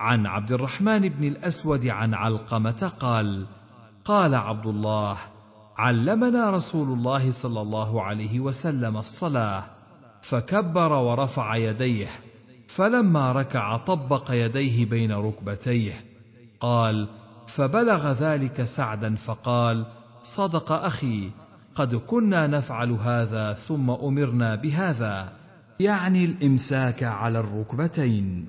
عن 0.00 0.26
عبد 0.26 0.52
الرحمن 0.52 1.08
بن 1.08 1.24
الأسود 1.24 1.86
عن 1.86 2.14
علقمة 2.14 2.92
قال 3.00 3.46
قال 4.04 4.34
عبد 4.34 4.66
الله 4.66 5.16
علمنا 5.76 6.50
رسول 6.50 6.98
الله 6.98 7.30
صلى 7.30 7.60
الله 7.60 8.02
عليه 8.02 8.40
وسلم 8.40 8.96
الصلاة 8.96 9.64
فكبر 10.22 10.92
ورفع 10.92 11.56
يديه 11.56 12.08
فلما 12.68 13.32
ركع 13.32 13.76
طبق 13.76 14.30
يديه 14.30 14.86
بين 14.86 15.12
ركبتيه 15.12 16.04
قال 16.60 17.08
فبلغ 17.46 18.12
ذلك 18.12 18.62
سعدا 18.64 19.16
فقال 19.16 19.86
صدق 20.22 20.72
أخي 20.72 21.30
قد 21.74 21.94
كنا 21.94 22.46
نفعل 22.46 22.90
هذا 22.90 23.52
ثم 23.52 23.90
أمرنا 23.90 24.54
بهذا. 24.54 25.45
يعني 25.80 26.24
الإمساك 26.24 27.02
على 27.02 27.38
الركبتين. 27.38 28.48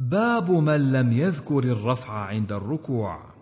باب 0.00 0.50
من 0.50 0.92
لم 0.92 1.12
يذكر 1.12 1.58
الرفع 1.58 2.12
عند 2.12 2.52
الركوع. 2.52 3.34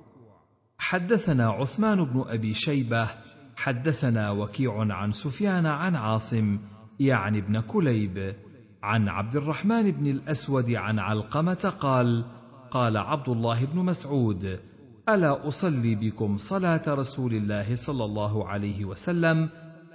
حدثنا 0.79 1.49
عثمان 1.49 2.05
بن 2.05 2.25
أبي 2.29 2.55
شيبة 2.55 3.09
حدثنا 3.57 4.31
وكيع 4.31 4.95
عن 4.95 5.13
سفيان 5.13 5.67
عن 5.67 5.97
عاصم 5.97 6.59
يعني 7.01 7.39
ابن 7.39 7.61
كليب. 7.61 8.35
عن 8.83 9.09
عبد 9.09 9.37
الرحمن 9.37 9.91
بن 9.91 10.07
الأسود 10.07 10.71
عن 10.71 10.99
علقمة 10.99 11.75
قال 11.81 12.25
قال 12.71 12.97
عبد 12.97 13.29
الله 13.29 13.65
بن 13.65 13.79
مسعود 13.79 14.61
ألا 15.09 15.49
أصلي 15.49 15.95
بكم 15.95 16.37
صلاة 16.37 16.83
رسول 16.89 17.35
الله 17.35 17.75
صلى 17.75 18.05
الله 18.05 18.49
عليه 18.49 18.85
وسلم؟ 18.85 19.49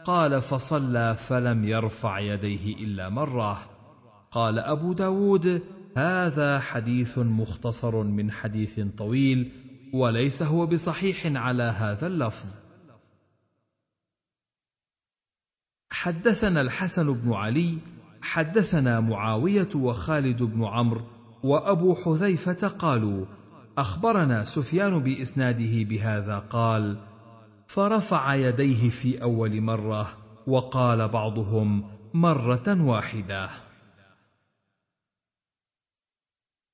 قال 0.05 0.41
فصلى 0.41 1.15
فلم 1.15 1.63
يرفع 1.63 2.19
يديه 2.19 2.75
إلا 2.75 3.09
مرة. 3.09 3.57
قال 4.31 4.59
أبو 4.59 4.93
داود 4.93 5.61
هذا 5.97 6.59
حديث 6.59 7.17
مختصر 7.17 8.03
من 8.03 8.31
حديث 8.31 8.79
طويل 8.97 9.51
وليس 9.93 10.41
هو 10.43 10.65
بصحيح 10.65 11.25
على 11.25 11.63
هذا 11.63 12.07
اللفظ. 12.07 12.47
حدثنا 15.91 16.61
الحسن 16.61 17.13
بن 17.13 17.33
علي 17.33 17.77
حدثنا 18.21 18.99
معاوية 18.99 19.69
وخالد 19.75 20.43
بن 20.43 20.63
عمرو 20.63 21.01
وأبو 21.43 21.95
حذيفة 21.95 22.67
قالوا 22.67 23.25
أخبرنا 23.77 24.43
سفيان 24.43 24.99
بإسناده 24.99 25.83
بهذا 25.83 26.39
قال 26.39 27.10
فرفع 27.73 28.35
يديه 28.35 28.89
في 28.89 29.21
أول 29.23 29.61
مرة 29.61 30.17
وقال 30.47 31.07
بعضهم 31.07 31.83
مرة 32.13 32.81
واحدة. 32.81 33.49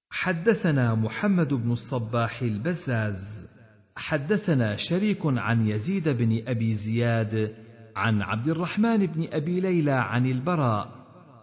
حدثنا 0.10 0.96
محمد 0.96 1.54
بن 1.54 1.72
الصباح 1.72 2.42
البزاز. 2.42 3.48
حدثنا 3.96 4.76
شريك 4.76 5.20
عن 5.24 5.68
يزيد 5.68 6.10
بن 6.10 6.44
أبي 6.48 6.74
زياد 6.74 7.56
عن 7.96 8.22
عبد 8.22 8.48
الرحمن 8.48 9.06
بن 9.06 9.28
أبي 9.32 9.60
ليلى 9.60 9.92
عن 9.92 10.26
البراء 10.26 10.92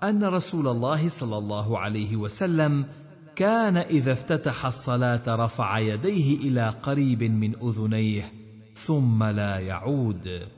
أن 0.02 0.24
رسول 0.24 0.68
الله 0.68 1.08
صلى 1.08 1.38
الله 1.38 1.78
عليه 1.78 2.16
وسلم 2.16 2.86
كان 3.36 3.76
إذا 3.76 4.12
افتتح 4.12 4.66
الصلاة 4.66 5.22
رفع 5.26 5.78
يديه 5.78 6.36
إلى 6.36 6.68
قريب 6.68 7.22
من 7.22 7.54
أذنيه 7.62 8.43
ثم 8.74 9.24
لا 9.24 9.58
يعود. 9.58 10.48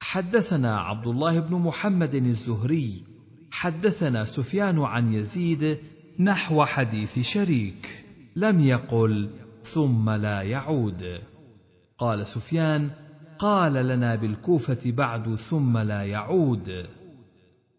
حدثنا 0.00 0.80
عبد 0.80 1.06
الله 1.06 1.40
بن 1.40 1.56
محمد 1.56 2.14
الزهري 2.14 3.04
حدثنا 3.50 4.24
سفيان 4.24 4.78
عن 4.78 5.12
يزيد 5.12 5.78
نحو 6.18 6.64
حديث 6.64 7.18
شريك 7.18 8.04
لم 8.36 8.60
يقل 8.60 9.30
ثم 9.62 10.10
لا 10.10 10.42
يعود. 10.42 11.20
قال 11.98 12.26
سفيان 12.26 12.90
قال 13.38 13.72
لنا 13.72 14.14
بالكوفة 14.14 14.78
بعد 14.84 15.34
ثم 15.34 15.78
لا 15.78 16.02
يعود. 16.02 16.86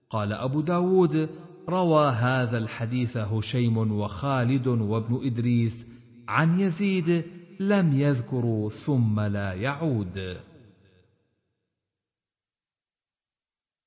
قال 0.10 0.34
أبو 0.34 0.62
داود 0.62 1.30
روى 1.70 2.12
هذا 2.12 2.58
الحديث 2.58 3.18
هشيم 3.18 3.78
وخالد 3.78 4.68
وابن 4.68 5.20
إدريس 5.26 5.86
عن 6.28 6.60
يزيد 6.60 7.24
لم 7.60 7.94
يذكروا 7.94 8.70
ثم 8.70 9.20
لا 9.20 9.54
يعود. 9.54 10.38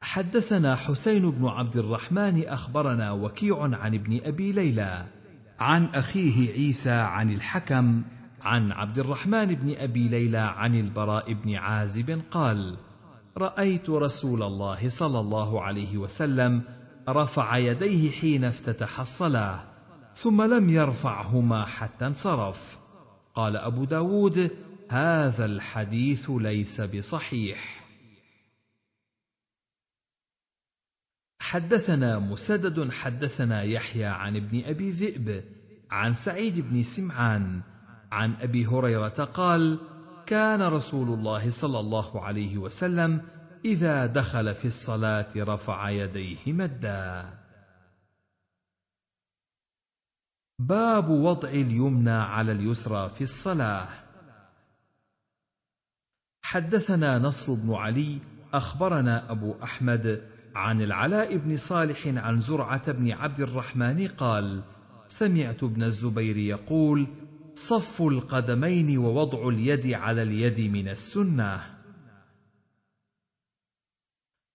حدثنا 0.03 0.77
حسين 0.77 1.31
بن 1.31 1.47
عبد 1.47 1.77
الرحمن 1.77 2.49
أخبرنا 2.49 3.13
وكيع 3.13 3.63
عن 3.63 3.95
ابن 3.95 4.21
أبي 4.25 4.53
ليلى 4.53 5.07
عن 5.59 5.85
أخيه 5.85 6.53
عيسى 6.53 6.91
عن 6.91 7.31
الحكم 7.31 8.03
عن 8.43 8.73
عبد 8.73 8.99
الرحمن 8.99 9.47
بن 9.47 9.75
أبي 9.77 10.09
ليلى 10.09 10.39
عن 10.39 10.75
البراء 10.75 11.33
بن 11.33 11.55
عازب 11.55 12.23
قال 12.31 12.77
رأيت 13.37 13.91
رسول 13.91 14.43
الله 14.43 14.89
صلى 14.89 15.21
الله 15.21 15.63
عليه 15.63 15.99
وسلم 15.99 16.63
رفع 17.09 17.57
يديه 17.57 18.11
حين 18.11 18.45
افتتح 18.45 19.01
الصلاة 19.01 19.65
ثم 20.15 20.43
لم 20.43 20.69
يرفعهما 20.69 21.65
حتى 21.65 22.07
انصرف. 22.07 22.82
قال 23.35 23.57
أبو 23.57 23.85
داود 23.85 24.51
هذا 24.89 25.45
الحديث 25.45 26.31
ليس 26.31 26.81
بصحيح. 26.81 27.83
حدثنا 31.41 32.19
مسدد 32.19 32.93
حدثنا 32.93 33.63
يحيى 33.63 34.05
عن 34.05 34.37
ابن 34.37 34.63
أبي 34.65 34.91
ذئب 34.91 35.45
عن 35.91 36.13
سعيد 36.13 36.61
بن 36.61 36.83
سمعان 36.83 37.63
عن 38.13 38.35
أبي 38.35 38.67
هريرة 38.67 39.09
قال 39.09 39.79
كان 40.27 40.63
رسول 40.63 41.09
الله 41.09 41.51
صلى 41.51 41.81
الله 41.81 42.25
عليه 42.25 42.59
وسلم 42.59 43.21
إذا 43.65 44.07
دخل 44.07 44.55
في 44.55 44.65
الصلاة 44.65 45.29
رفع 45.37 45.91
يديه 45.91 46.53
مدا. 46.53 47.42
باب 50.59 51.09
وضع 51.09 51.49
اليمنى 51.49 52.11
على 52.11 52.53
اليسرى 52.53 53.09
في 53.09 53.21
الصلاة. 53.21 53.89
حدثنا 56.43 57.19
نصر 57.19 57.55
بن 57.55 57.75
علي 57.75 58.19
أخبرنا 58.55 59.31
أبو 59.31 59.55
أحمد 59.63 60.29
عن 60.55 60.83
العلاء 60.83 61.37
بن 61.37 61.57
صالح 61.57 62.07
عن 62.07 62.41
زرعة 62.41 62.93
بن 62.93 63.13
عبد 63.13 63.41
الرحمن 63.41 64.09
قال 64.09 64.63
سمعت 65.07 65.63
ابن 65.63 65.83
الزبير 65.83 66.37
يقول 66.37 67.07
صف 67.55 68.03
القدمين 68.03 68.99
ووضع 68.99 69.49
اليد 69.49 69.93
على 69.93 70.23
اليد 70.23 70.61
من 70.61 70.89
السنة. 70.89 71.79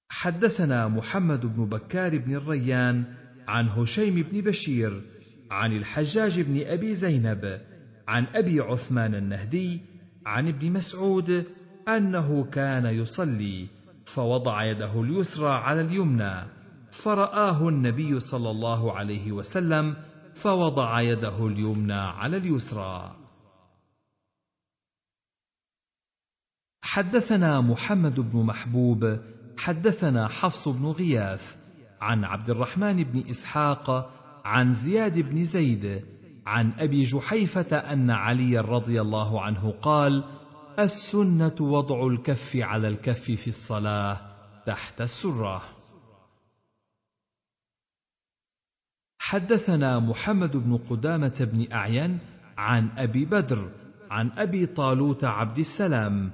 حدثنا 0.09 0.87
محمد 0.87 1.45
بن 1.45 1.65
بكار 1.65 2.17
بن 2.17 2.35
الريان 2.35 3.15
عن 3.47 3.67
هشيم 3.69 4.15
بن 4.15 4.41
بشير 4.41 5.16
عن 5.51 5.77
الحجاج 5.77 6.39
بن 6.41 6.67
أبي 6.67 6.95
زينب 6.95 7.61
عن 8.07 8.27
أبي 8.35 8.59
عثمان 8.59 9.15
النهدي 9.15 9.81
عن 10.25 10.47
ابن 10.47 10.71
مسعود 10.71 11.45
أنه 11.87 12.43
كان 12.43 12.85
يصلي 12.85 13.67
فوضع 14.05 14.63
يده 14.63 15.01
اليسرى 15.01 15.49
على 15.49 15.81
اليمنى 15.81 16.43
فرآه 16.91 17.69
النبي 17.69 18.19
صلى 18.19 18.49
الله 18.49 18.93
عليه 18.93 19.31
وسلم 19.31 19.95
فوضع 20.35 21.01
يده 21.01 21.47
اليمنى 21.47 21.93
على 21.93 22.37
اليسرى. 22.37 23.15
حدثنا 26.81 27.61
محمد 27.61 28.19
بن 28.19 28.45
محبوب 28.45 29.19
حدثنا 29.57 30.27
حفص 30.27 30.67
بن 30.67 30.85
غياث 30.85 31.55
عن 32.01 32.23
عبد 32.23 32.49
الرحمن 32.49 33.03
بن 33.03 33.29
إسحاق 33.29 34.16
عن 34.47 34.71
زياد 34.71 35.19
بن 35.19 35.43
زيد 35.43 36.05
عن 36.45 36.71
أبي 36.79 37.03
جحيفة 37.03 37.77
أن 37.77 38.11
علي 38.11 38.59
رضي 38.59 39.01
الله 39.01 39.41
عنه 39.41 39.71
قال 39.71 40.23
السنة 40.79 41.55
وضع 41.59 42.07
الكف 42.07 42.55
على 42.55 42.87
الكف 42.87 43.21
في 43.31 43.47
الصلاة 43.47 44.19
تحت 44.65 45.01
السرة. 45.01 45.61
حدثنا 49.19 49.99
محمد 49.99 50.57
بن 50.57 50.77
قدامة 50.77 51.49
بن 51.53 51.71
أعين 51.71 52.19
عن 52.57 52.89
أبي 52.97 53.25
بدر 53.25 53.71
عن 54.09 54.31
أبي 54.31 54.65
طالوت 54.65 55.23
عبد 55.23 55.57
السلام 55.57 56.31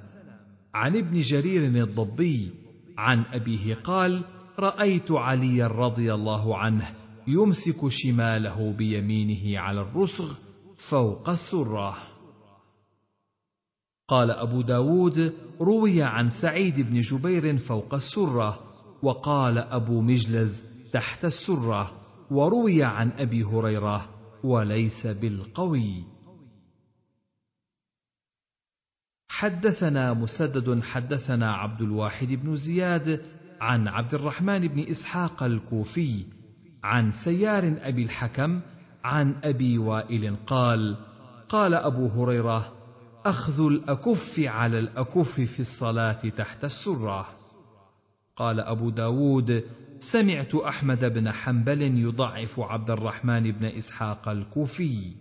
عن 0.74 0.96
ابن 0.96 1.20
جرير 1.20 1.82
الضبي 1.82 2.54
عن 2.98 3.24
أبيه 3.32 3.74
قال 3.74 4.24
رأيت 4.58 5.12
عليا 5.12 5.66
رضي 5.66 6.14
الله 6.14 6.58
عنه 6.58 7.03
يمسك 7.26 7.88
شماله 7.88 8.72
بيمينه 8.72 9.60
على 9.60 9.80
الرسغ 9.80 10.34
فوق 10.76 11.28
السره 11.28 11.96
قال 14.08 14.30
أبو 14.30 14.62
داود 14.62 15.34
روي 15.60 16.02
عن 16.02 16.30
سعيد 16.30 16.80
بن 16.80 17.00
جبير 17.00 17.58
فوق 17.58 17.94
السرة 17.94 18.60
وقال 19.02 19.58
أبو 19.58 20.00
مجلز 20.00 20.62
تحت 20.92 21.24
السرة 21.24 21.92
وروي 22.30 22.82
عن 22.82 23.10
أبي 23.10 23.44
هريرة 23.44 24.08
وليس 24.44 25.06
بالقوي. 25.06 26.04
حدثنا 29.28 30.12
مسدد 30.12 30.82
حدثنا 30.82 31.52
عبد 31.52 31.82
الواحد 31.82 32.28
بن 32.28 32.56
زياد 32.56 33.26
عن 33.60 33.88
عبد 33.88 34.14
الرحمن 34.14 34.68
بن 34.68 34.80
إسحاق 34.90 35.42
الكوفي 35.42 36.24
عن 36.84 37.10
سيار 37.10 37.76
أبي 37.80 38.02
الحكم 38.02 38.60
عن 39.04 39.34
أبي 39.44 39.78
وائل 39.78 40.36
قال 40.46 40.96
قال 41.48 41.74
أبو 41.74 42.06
هريرة 42.06 42.72
أخذ 43.26 43.66
الأكف 43.66 44.40
على 44.40 44.78
الأكف 44.78 45.40
في 45.40 45.60
الصلاة 45.60 46.12
تحت 46.12 46.64
السرة. 46.64 47.28
قال 48.36 48.60
أبو 48.60 48.90
داود 48.90 49.64
سمعت 49.98 50.54
أحمد 50.54 51.04
بن 51.04 51.32
حنبل 51.32 51.82
يضعف 51.82 52.60
عبد 52.60 52.90
الرحمن 52.90 53.42
بن 53.52 53.64
إسحاق 53.64 54.28
الكوفي. 54.28 55.14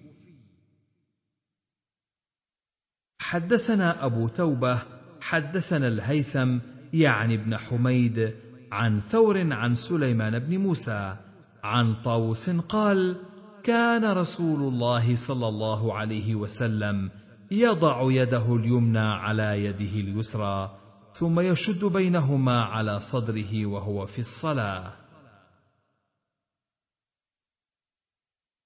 حدثنا 3.21 4.05
أبو 4.05 4.27
توبة 4.27 4.81
حدثنا 5.21 5.87
الهيثم 5.87 6.59
يعني 6.93 7.35
ابن 7.35 7.57
حميد 7.57 8.33
عن 8.71 8.99
ثور 8.99 9.53
عن 9.53 9.75
سليمان 9.75 10.39
بن 10.39 10.57
موسى. 10.57 11.17
عن 11.63 12.01
طاووس 12.01 12.49
قال 12.49 13.15
كان 13.63 14.05
رسول 14.05 14.73
الله 14.73 15.15
صلى 15.15 15.47
الله 15.47 15.93
عليه 15.93 16.35
وسلم 16.35 17.11
يضع 17.51 18.11
يده 18.11 18.55
اليمنى 18.55 18.99
على 18.99 19.65
يده 19.65 19.99
اليسرى 19.99 20.79
ثم 21.13 21.39
يشد 21.39 21.85
بينهما 21.85 22.63
على 22.63 22.99
صدره 22.99 23.65
وهو 23.65 24.05
في 24.05 24.19
الصلاة. 24.19 24.93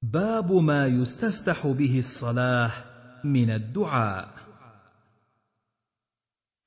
باب 0.01 0.51
ما 0.51 0.87
يستفتح 0.87 1.67
به 1.67 1.99
الصلاة 1.99 2.71
من 3.23 3.49
الدعاء. 3.49 4.33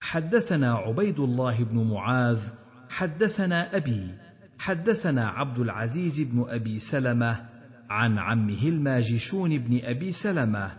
حدثنا 0.00 0.74
عبيد 0.74 1.20
الله 1.20 1.64
بن 1.64 1.90
معاذ 1.90 2.40
حدثنا 2.88 3.76
أبي 3.76 4.19
حدثنا 4.60 5.28
عبد 5.28 5.58
العزيز 5.58 6.20
بن 6.20 6.44
أبي 6.48 6.78
سلمة 6.78 7.46
عن 7.90 8.18
عمه 8.18 8.62
الماجشون 8.62 9.58
بن 9.58 9.80
أبي 9.84 10.12
سلمة 10.12 10.70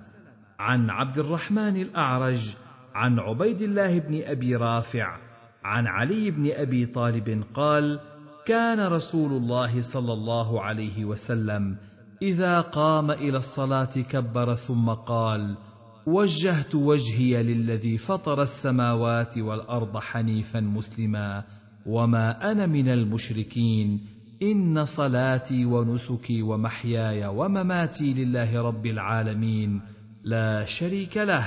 عن 0.60 0.90
عبد 0.90 1.18
الرحمن 1.18 1.78
الأعرج 1.78 2.56
عن 2.96 3.20
عبيد 3.20 3.62
الله 3.62 4.00
بن 4.00 4.22
أبي 4.26 4.56
رافع 4.56 5.18
عن 5.64 5.88
علي 5.88 6.32
بن 6.32 6.52
أبي 6.52 6.86
طالب 6.86 7.44
قال 7.54 8.00
كان 8.46 8.80
رسول 8.80 9.32
الله 9.32 9.82
صلى 9.82 10.14
الله 10.14 10.62
عليه 10.62 11.06
وسلم 11.06 11.78
إذا 12.22 12.62
قام 12.62 13.12
إلى 13.12 13.38
الصلاة 13.38 13.94
كبر 14.10 14.56
ثم 14.56 14.90
قال 14.90 15.58
وجهت 16.06 16.76
وجهي 16.76 17.44
للذي 17.44 17.98
فطر 17.98 18.42
السماوات 18.42 19.38
والأرض 19.38 19.98
حنيفا 19.98 20.60
مسلما. 20.60 21.44
وما 21.86 22.52
أنا 22.52 22.66
من 22.66 22.90
المشركين 22.90 24.00
ان 24.44 24.86
صلاتي 24.86 25.66
ونسكي 25.66 26.42
ومحياي 26.42 27.28
ومماتي 27.28 28.14
لله 28.14 28.62
رب 28.62 28.86
العالمين 28.86 29.82
لا 30.24 30.66
شريك 30.66 31.18
له 31.18 31.46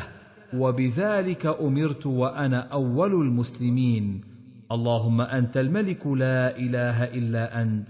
وبذلك 0.54 1.46
امرت 1.46 2.06
وأنا 2.06 2.58
اول 2.58 3.12
المسلمين. 3.12 4.20
اللهم 4.72 5.20
انت 5.20 5.56
الملك 5.56 6.06
لا 6.06 6.58
اله 6.58 7.04
الا 7.04 7.62
انت 7.62 7.88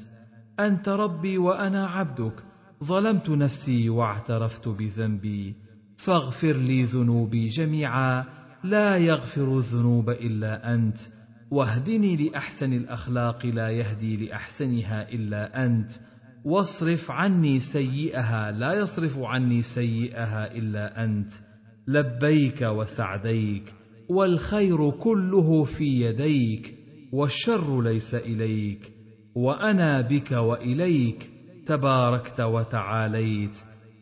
انت 0.61 0.89
ربي 0.89 1.39
وأنا 1.39 1.87
عبدك. 1.87 2.45
ظلمت 2.85 3.31
نفسي 3.31 3.89
واعترفت 3.89 4.69
بذنبي. 4.69 5.55
فاغفر 5.97 6.57
لي 6.57 6.83
ذنوبي 6.85 7.49
جميعا 7.49 8.25
لا 8.65 8.97
يغفر 8.97 9.59
الذنوب 9.59 10.11
الا 10.11 10.75
انت. 10.75 10.99
واهدني 11.55 12.17
لأحسن 12.17 12.73
الأخلاق 12.73 13.47
لا 13.47 13.71
يهدي 13.71 14.17
لأحسنها 14.17 15.09
إلا 15.13 15.67
أنت. 15.67 15.93
واصرف 16.45 17.11
عني 17.11 17.61
سيئها 17.61 18.51
لا 18.51 18.73
يصرف 18.73 19.19
عني 19.19 19.63
سيئها 19.63 20.53
إلا 20.53 21.05
أنت. 21.05 21.33
لبيك 21.89 22.63
وسعديك 22.63 23.75
والخير 24.09 24.91
كله 24.91 25.65
في 25.65 25.85
يديك 25.85 26.75
والشر 27.13 27.83
ليس 27.83 28.15
إليك 28.15 28.93
وأنا 29.35 30.01
بك 30.01 30.33
وإليك 30.33 31.31
تباركت 31.67 32.41
وتعاليت. 32.41 33.57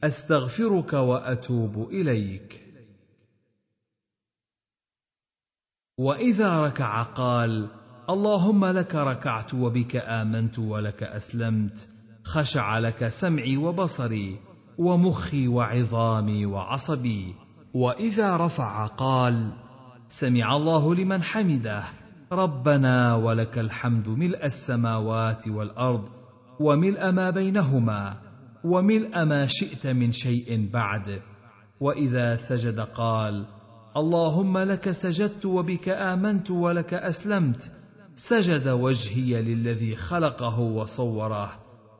أستغفرك 0.05 0.93
وأتوب 0.93 1.89
إليك. 1.93 2.62
وإذا 5.99 6.61
ركع 6.61 7.03
قال 7.03 7.69
اللهم 8.11 8.65
لك 8.65 8.95
ركعت 8.95 9.55
وبك 9.55 9.97
آمنت 9.97 10.59
ولك 10.59 11.03
أسلمت 11.03 11.89
خشع 12.25 12.79
لك 12.79 13.09
سمعي 13.09 13.57
وبصري 13.57 14.39
ومخي 14.79 15.49
وعظامي 15.49 16.47
وعصبي. 16.47 17.35
وإذا 17.75 18.37
رفع 18.37 18.87
قال 18.87 19.53
سمع 20.09 20.57
الله 20.57 20.95
لمن 20.95 21.23
حمده 21.23 21.83
ربنا 22.33 23.15
ولك 23.15 23.59
الحمد 23.59 24.09
ملء 24.09 24.47
السماوات 24.47 25.49
والأرض 25.49 26.09
وملء 26.61 27.11
ما 27.11 27.31
بينهما 27.31 28.17
وملء 28.65 29.25
ما 29.25 29.47
شئت 29.47 29.87
من 29.87 30.13
شيء 30.13 30.69
بعد. 30.73 31.23
وإذا 31.81 32.37
سجد 32.37 32.81
قال 32.81 33.47
اللهم 33.97 34.59
لك 34.59 34.91
سجدت 34.91 35.47
وبك 35.47 35.89
آمنت 35.89 36.51
ولك 36.51 36.95
أسلمت. 36.95 37.71
سجد 38.15 38.69
وجهي 38.69 39.43
للذي 39.43 39.97
خلقه 39.97 40.61
وصوره 40.61 41.51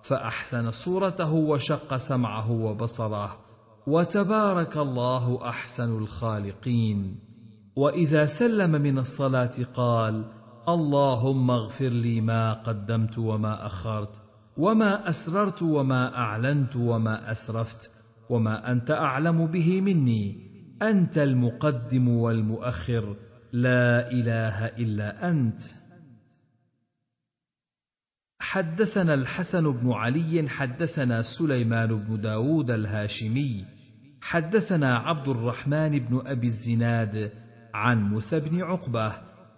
فأحسن 0.03 0.71
صورته 0.71 1.33
وشق 1.33 1.97
سمعه 1.97 2.51
وبصره. 2.51 3.37
وتبارك 3.87 4.77
الله 4.77 5.49
أحسن 5.49 5.99
الخالقين. 5.99 7.19
وإذا 7.77 8.27
سلم 8.27 8.71
من 8.71 8.99
الصلاة 8.99 9.53
قال 9.75 10.25
اللهم 10.69 11.51
اغفر 11.51 11.89
لي 11.89 12.21
ما 12.21 12.53
قدمت 12.53 13.19
وما 13.19 13.67
أخرت 13.67 14.15
وما 14.57 15.09
أسررت 15.09 15.63
وما 15.63 16.17
أعلنت 16.17 16.77
وما 16.77 17.33
أسرفت 17.33 17.91
وما 18.31 18.73
أنت 18.73 18.91
أعلم 18.91 19.47
به 19.47 19.81
مني. 19.81 20.42
أنت 20.83 21.19
المقدم 21.19 22.09
والمؤخر 22.09 23.17
لا 23.53 24.11
إله 24.11 24.67
إلا 24.67 25.31
أنت. 25.31 25.61
حدثنا 28.41 29.15
الحسن 29.15 29.73
بن 29.73 29.93
علي 29.93 30.49
حدثنا 30.49 31.23
سليمان 31.23 31.89
بن 31.89 32.21
داود 32.21 32.71
الهاشمي. 32.71 33.65
حدثنا 34.23 34.99
عبد 34.99 35.29
الرحمن 35.29 35.99
بن 35.99 36.23
أبي 36.27 36.47
الزناد 36.47 37.33
عن 37.75 38.03
موسى 38.03 38.41
بن 38.41 38.63
عقبة 38.63 39.13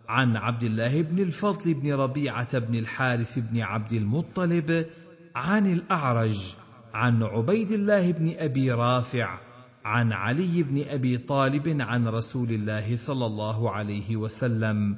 عن 0.09 0.37
عبد 0.37 0.63
الله 0.63 1.03
بن 1.03 1.19
الفضل 1.19 1.75
بن 1.75 1.93
ربيعة 1.93 2.59
بن 2.59 2.75
الحارث 2.75 3.39
بن 3.39 3.61
عبد 3.61 3.93
المطلب 3.93 4.87
عن 5.35 5.73
الأعرج 5.73 6.55
عن 6.95 7.23
عبيد 7.23 7.71
الله 7.71 8.13
بن 8.13 8.35
أبي 8.39 8.73
رافع 8.73 9.54
عن 9.85 10.13
علي 10.13 10.63
بن 10.63 10.85
أبي 10.89 11.19
طالب 11.19 11.77
عن 11.81 12.09
رسول 12.09 12.51
الله 12.51 12.97
صلى 12.97 13.27
الله 13.27 13.71
عليه 13.71 14.17
وسلم 14.17 14.97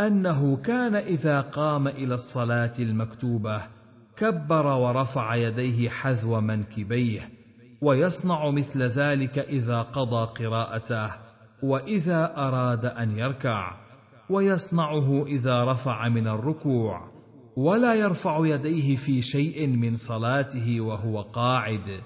أنه 0.00 0.56
كان 0.56 0.94
إذا 0.96 1.40
قام 1.40 1.88
إلى 1.88 2.14
الصلاة 2.14 2.72
المكتوبة 2.78 3.62
كبر 4.16 4.66
ورفع 4.66 5.34
يديه 5.34 5.88
حذو 5.88 6.40
منكبيه 6.40 7.30
ويصنع 7.82 8.50
مثل 8.50 8.82
ذلك 8.82 9.38
إذا 9.38 9.82
قضى 9.82 10.44
قراءته 10.44 11.10
وإذا 11.62 12.32
أراد 12.36 12.84
أن 12.84 13.18
يركع 13.18 13.76
ويصنعه 14.30 15.24
إذا 15.26 15.64
رفع 15.64 16.08
من 16.08 16.28
الركوع 16.28 17.10
ولا 17.56 17.94
يرفع 17.94 18.46
يديه 18.46 18.96
في 18.96 19.22
شيء 19.22 19.66
من 19.66 19.96
صلاته 19.96 20.80
وهو 20.80 21.22
قاعد 21.22 22.00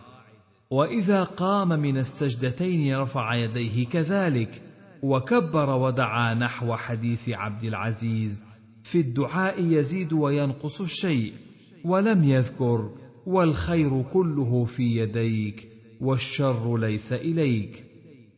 وإذا 0.73 1.25
قام 1.25 1.69
من 1.69 1.99
السجدتين 1.99 2.97
رفع 2.97 3.35
يديه 3.35 3.87
كذلك 3.87 4.63
وكبر 5.03 5.71
ودعا 5.71 6.35
نحو 6.35 6.77
حديث 6.77 7.29
عبد 7.29 7.65
العزيز. 7.65 8.45
في 8.83 9.01
الدعاء 9.01 9.65
يزيد 9.65 10.13
وينقص 10.13 10.81
الشيء 10.81 11.33
ولم 11.85 12.25
يذكر 12.25 12.91
والخير 13.27 14.03
كله 14.03 14.65
في 14.65 14.83
يديك 14.83 15.69
والشر 16.01 16.77
ليس 16.77 17.13
إليك. 17.13 17.85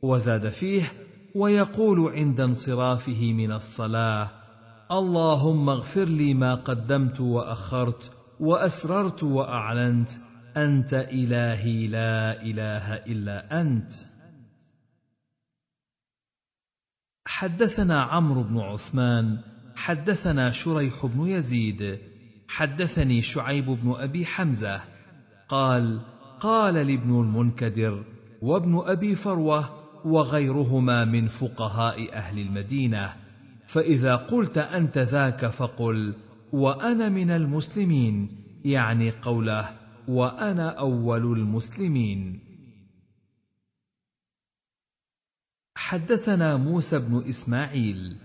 وزاد 0.02 0.48
فيه 0.48 0.92
ويقول 1.34 2.12
عند 2.12 2.40
انصرافه 2.40 3.32
من 3.32 3.52
الصلاة 3.52 4.30
اللهم 4.92 5.68
اغفر 5.68 6.04
لي 6.04 6.34
ما 6.34 6.54
قدمت 6.54 7.20
وأخرت 7.20 8.10
وأسررت 8.40 9.22
وأعلنت 9.22 10.10
أنت 10.56 10.94
إلهي 10.94 11.86
لا 11.86 12.42
إله 12.42 12.94
إلا 12.94 13.60
أنت. 13.60 13.92
حدثنا 17.26 18.02
عمرو 18.02 18.42
بن 18.42 18.58
عثمان 18.58 19.38
حدثنا 19.76 20.50
شريح 20.50 21.06
بن 21.06 21.28
يزيد 21.28 21.98
حدثني 22.48 23.22
شعيب 23.22 23.64
بن 23.64 23.94
أبي 23.98 24.26
حمزة 24.26 24.80
قال 25.48 26.00
قال 26.40 26.74
لابن 26.74 27.20
المنكدر 27.20 28.04
وابن 28.42 28.82
أبي 28.86 29.14
فروة 29.14 29.70
وغيرهما 30.04 31.04
من 31.04 31.26
فقهاء 31.28 32.14
أهل 32.14 32.38
المدينة 32.38 33.16
فإذا 33.66 34.16
قلت 34.16 34.58
أنت 34.58 34.98
ذاك 34.98 35.46
فقل 35.46 36.14
وأنا 36.52 37.08
من 37.08 37.30
المسلمين 37.30 38.28
يعني 38.64 39.10
قوله 39.10 39.83
وأنا 40.08 40.70
أول 40.70 41.38
المسلمين. 41.38 42.40
حدثنا 45.76 46.56
موسى 46.56 46.98
بن 46.98 47.24
إسماعيل. 47.28 48.16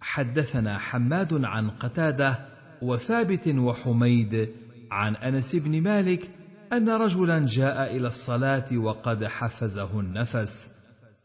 حدثنا 0.00 0.78
حماد 0.78 1.44
عن 1.44 1.70
قتادة 1.70 2.48
وثابت 2.82 3.48
وحميد 3.48 4.54
عن 4.90 5.16
أنس 5.16 5.56
بن 5.56 5.82
مالك 5.82 6.30
أن 6.72 6.88
رجلا 6.88 7.46
جاء 7.46 7.96
إلى 7.96 8.08
الصلاة 8.08 8.76
وقد 8.76 9.24
حفزه 9.24 10.00
النفس. 10.00 10.70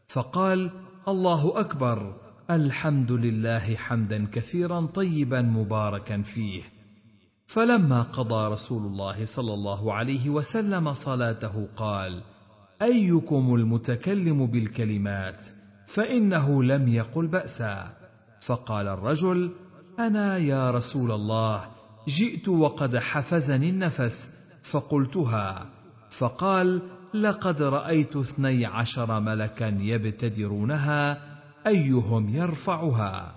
فقال 0.08 0.70
الله 1.08 1.60
أكبر 1.60 2.20
الحمد 2.50 3.12
لله 3.12 3.76
حمدا 3.76 4.26
كثيرا 4.32 4.86
طيبا 4.86 5.42
مباركا 5.42 6.22
فيه. 6.22 6.77
فلما 7.48 8.02
قضى 8.02 8.52
رسول 8.52 8.86
الله 8.86 9.24
صلى 9.24 9.54
الله 9.54 9.92
عليه 9.92 10.30
وسلم 10.30 10.92
صلاته 10.92 11.68
قال 11.76 12.22
أيكم 12.82 13.54
المتكلم 13.54 14.46
بالكلمات؟ 14.46 15.44
فإنه 15.86 16.62
لم 16.62 16.88
يقل 16.88 17.26
بأسا. 17.26 17.96
فقال 18.40 18.88
الرجل 18.88 19.50
أنا 19.98 20.36
يا 20.36 20.70
رسول 20.70 21.12
الله 21.12 21.64
جئت 22.08 22.48
وقد 22.48 22.96
حفزني 22.96 23.70
النفس 23.70 24.30
فقلتها. 24.62 25.66
فقال 26.10 26.82
لقد 27.14 27.62
رأيت 27.62 28.16
اثني 28.16 28.66
عشر 28.66 29.20
ملكا 29.20 29.78
يبتدرونها 29.80 31.22
أيهم 31.66 32.28
يرفعها؟ 32.28 33.34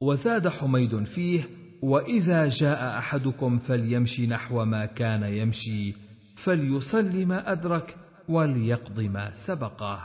وزاد 0.00 0.48
حميد 0.48 1.04
فيه 1.04 1.59
وإذا 1.82 2.48
جاء 2.48 2.98
أحدكم 2.98 3.58
فليمشي 3.58 4.26
نحو 4.26 4.64
ما 4.64 4.86
كان 4.86 5.22
يمشي 5.22 5.94
فليصل 6.36 7.26
ما 7.26 7.52
أدرك 7.52 7.96
وليقض 8.28 9.00
ما 9.00 9.34
سبقه. 9.34 10.00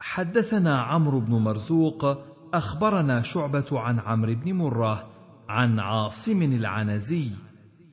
حدثنا 0.00 0.80
عمرو 0.80 1.20
بن 1.20 1.32
مرزوق 1.32 2.04
أخبرنا 2.54 3.22
شعبة 3.22 3.66
عن 3.72 3.98
عمرو 3.98 4.34
بن 4.34 4.52
مرة 4.52 5.10
عن 5.48 5.80
عاصم 5.80 6.42
العنزي 6.42 7.30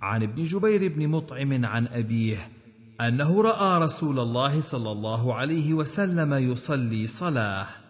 عن 0.02 0.24
ابن 0.24 0.44
جبير 0.44 0.94
بن 0.94 1.08
مطعم 1.08 1.66
عن 1.66 1.88
أبيه 1.88 2.50
أنه 3.02 3.42
رأى 3.42 3.80
رسول 3.80 4.20
الله 4.20 4.62
صلى 4.62 4.92
الله 4.92 5.36
عليه 5.36 5.74
وسلم 5.74 6.34
يصلي 6.34 7.08
صلاة. 7.08 7.83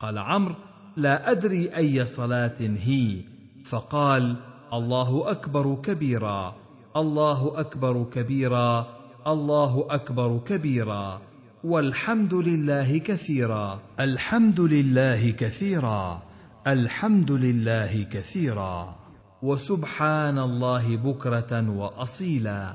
قال 0.00 0.18
عمرو 0.18 0.54
لا 0.96 1.30
أدري 1.30 1.76
أي 1.76 2.04
صلاة 2.04 2.56
هي. 2.60 3.24
فقال 3.64 4.36
الله 4.72 5.30
أكبر 5.30 5.74
كبيرا 5.74 6.54
الله 6.96 7.60
أكبر 7.60 8.04
كبيرا 8.04 8.86
الله 9.26 9.86
أكبر 9.90 10.38
كبيرا. 10.38 11.20
والحمد 11.64 12.34
لله 12.34 12.98
كثيرا. 12.98 13.80
الحمد 14.00 14.60
لله 14.60 15.30
كثيرا. 15.30 16.22
الحمد 16.66 17.32
لله 17.32 18.02
كثيرا. 18.02 18.96
وسبحان 19.42 20.38
الله 20.38 20.96
بكرة 20.96 21.70
وأصيلا. 21.70 22.74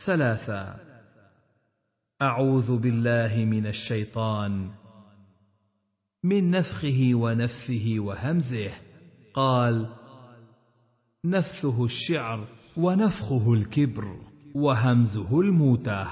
ثلاثا 0.00 0.76
أعوذ 2.22 2.78
بالله 2.78 3.44
من 3.44 3.66
الشيطان. 3.66 4.79
من 6.22 6.50
نفخه 6.50 7.10
ونفه 7.14 7.94
وهمزه. 7.98 8.70
قال 9.34 9.86
نفثه 11.24 11.84
الشعر 11.84 12.46
ونفخه 12.76 13.52
الكبر 13.52 14.16
وهمزه 14.54 15.40
الموته 15.40 16.06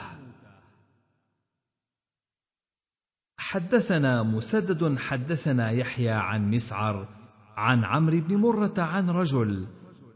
حدثنا 3.39 4.23
مسدد 4.23 4.99
حدثنا 4.99 5.71
يحيى 5.71 6.11
عن 6.11 6.51
مسعر 6.51 7.09
عن 7.57 7.85
عمرو 7.85 8.21
بن 8.21 8.37
مرة 8.37 8.75
عن 8.79 9.11
رجل 9.11 9.67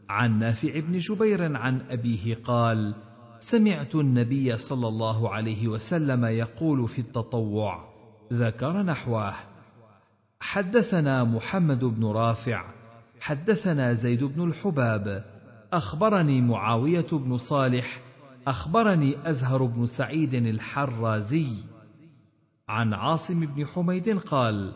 عن 0.09 0.39
نافع 0.39 0.79
بن 0.79 0.97
جبير 0.97 1.57
عن 1.57 1.81
أبيه 1.89 2.35
قال 2.35 2.95
سمعت 3.39 3.95
النبي 3.95 4.57
صلى 4.57 4.87
الله 4.87 5.33
عليه 5.33 5.67
وسلم 5.67 6.25
يقول 6.25 6.87
في 6.87 6.99
التطوع 6.99 7.93
ذكر 8.33 8.81
نحوه. 8.81 9.52
حدثنا 10.43 11.23
محمد 11.23 11.85
بن 11.85 12.05
رافع 12.05 12.65
حدثنا 13.19 13.93
زيد 13.93 14.23
بن 14.23 14.47
الحباب 14.47 15.25
أخبرني 15.73 16.41
معاوية 16.41 17.07
بن 17.11 17.37
صالح 17.37 18.01
أخبرني 18.47 19.29
أزهر 19.29 19.63
بن 19.65 19.85
سعيد 19.85 20.33
الحرازي. 20.33 21.47
عن 22.69 22.93
عاصم 22.93 23.45
بن 23.45 23.65
حميد 23.65 24.19
قال 24.19 24.73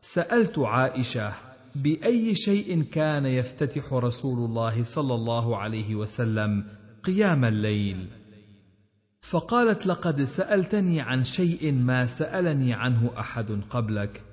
سألت 0.00 0.58
عائشة 0.58 1.32
بأي 1.74 2.34
شيء 2.34 2.82
كان 2.82 3.26
يفتتح 3.26 3.92
رسول 3.92 4.38
الله 4.38 4.82
صلى 4.82 5.14
الله 5.14 5.56
عليه 5.56 5.94
وسلم 5.94 6.64
قيام 7.04 7.44
الليل. 7.44 8.08
فقالت 9.20 9.86
لقد 9.86 10.22
سألتني 10.22 11.00
عن 11.00 11.24
شيء 11.24 11.72
ما 11.72 12.06
سألني 12.06 12.74
عنه 12.74 13.10
أحد 13.18 13.60
قبلك. 13.70 14.31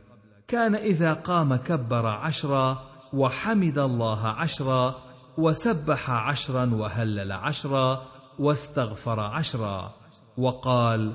كان 0.50 0.76
إذا 0.76 1.14
قام 1.14 1.56
كبر 1.56 2.06
عشرا 2.06 2.84
وحمد 3.14 3.78
الله 3.78 4.28
عشرا 4.28 4.96
وسبح 5.38 6.10
عشرا 6.10 6.74
وهلل 6.74 7.32
عشرا 7.32 8.06
واستغفر 8.40 9.20
عشرا 9.20 9.94
وقال 10.38 11.14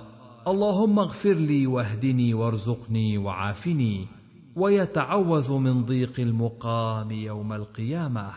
اللهم 0.48 0.98
اغفر 0.98 1.32
لي 1.32 1.66
واهدني 1.66 2.34
وارزقني 2.34 3.18
وعافني 3.18 4.08
ويتعوذ 4.56 5.52
من 5.52 5.84
ضيق 5.84 6.20
المقام 6.20 7.10
يوم 7.10 7.52
القيامة. 7.52 8.32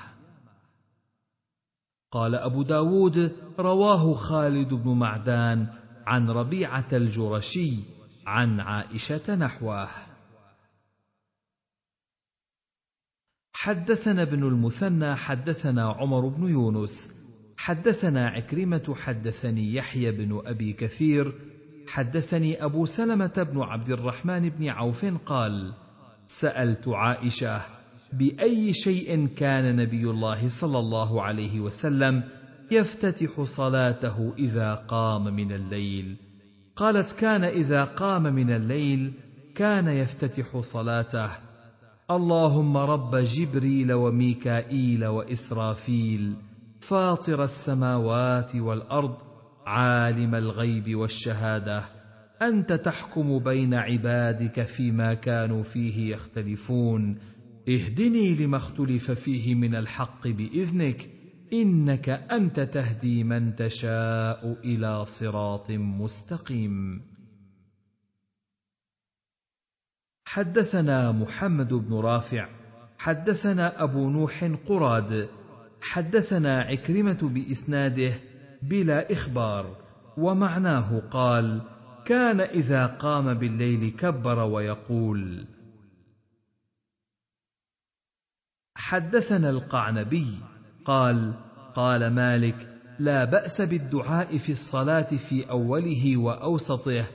قال 2.11 2.35
أبو 2.35 2.63
داود 2.63 3.31
رواه 3.59 4.13
خالد 4.13 4.73
بن 4.73 4.91
معدان 4.91 5.67
عن 6.07 6.29
ربيعة 6.29 6.87
الجرشي 6.93 7.73
عن 8.27 8.59
عائشة 8.59 9.35
نحوه. 9.35 10.06
حدثنا 13.59 14.21
ابن 14.21 14.43
المثنى 14.43 15.15
حدثنا 15.15 15.89
عمر 15.89 16.27
بن 16.27 16.43
يونس. 16.49 17.11
حدثنا 17.57 18.27
عكرمة 18.27 18.95
حدثني 18.95 19.73
يحيى 19.73 20.11
بن 20.11 20.41
أبي 20.45 20.73
كثير. 20.73 21.33
حدثني 21.87 22.65
أبو 22.65 22.85
سلمة 22.85 23.47
بن 23.53 23.61
عبد 23.61 23.89
الرحمن 23.89 24.49
بن 24.49 24.69
عوف 24.69 25.05
قال 25.25 25.73
سألت 26.27 26.87
عائشة 26.87 27.61
بأي 28.13 28.73
شيء 28.73 29.27
كان 29.27 29.75
نبي 29.75 30.03
الله 30.09 30.49
صلى 30.49 30.79
الله 30.79 31.21
عليه 31.21 31.59
وسلم 31.59 32.23
يفتتح 32.71 33.43
صلاته 33.43 34.33
إذا 34.37 34.73
قام 34.73 35.35
من 35.35 35.51
الليل؟ 35.51 36.15
قالت 36.75 37.11
كان 37.11 37.43
إذا 37.43 37.83
قام 37.83 38.23
من 38.23 38.51
الليل 38.51 39.13
كان 39.55 39.87
يفتتح 39.87 40.59
صلاته. 40.59 41.46
اللهم 42.11 42.77
رب 42.77 43.15
جبريل 43.15 43.93
وميكائيل 43.93 45.05
وإسرافيل 45.05 46.35
فاطر 46.79 47.43
السماوات 47.43 48.55
والأرض 48.55 49.15
عالم 49.65 50.35
الغيب 50.35 50.95
والشهادة. 50.95 51.83
أنت 52.41 52.73
تحكم 52.73 53.39
بين 53.39 53.73
عبادك 53.73 54.63
فيما 54.63 55.13
كانوا 55.13 55.63
فيه 55.63 56.13
يختلفون. 56.13 57.15
اهدني 57.69 58.35
لما 58.35 58.57
اختلف 58.57 59.11
فيه 59.11 59.55
من 59.55 59.75
الحق 59.75 60.27
بإذنك 60.27 61.09
إنك 61.53 62.09
أنت 62.09 62.59
تهدي 62.59 63.23
من 63.23 63.55
تشاء 63.55 64.57
إلى 64.65 65.05
صراط 65.05 65.71
مستقيم. 65.71 67.01
حدثنا 70.27 71.11
محمد 71.11 71.73
بن 71.73 71.93
رافع 71.93 72.49
حدثنا 72.97 73.83
أبو 73.83 74.09
نوح 74.09 74.51
قراد 74.65 75.29
حدثنا 75.81 76.61
عكرمة 76.61 77.17
بإسناده 77.21 78.13
بلا 78.61 79.11
إخبار 79.11 79.77
ومعناه 80.17 81.01
قال 81.11 81.61
كان 82.05 82.41
إذا 82.41 82.85
قام 82.85 83.33
بالليل 83.33 83.89
كبر 83.89 84.39
ويقول 84.39 85.47
حدثنا 88.75 89.49
القعنبي 89.49 90.27
قال 90.85 91.33
قال 91.75 92.13
مالك 92.13 92.79
لا 92.99 93.23
بأس 93.23 93.61
بالدعاء 93.61 94.37
في 94.37 94.51
الصلاة 94.51 95.01
في 95.29 95.49
أوله 95.49 96.17
وأوسطه 96.17 97.05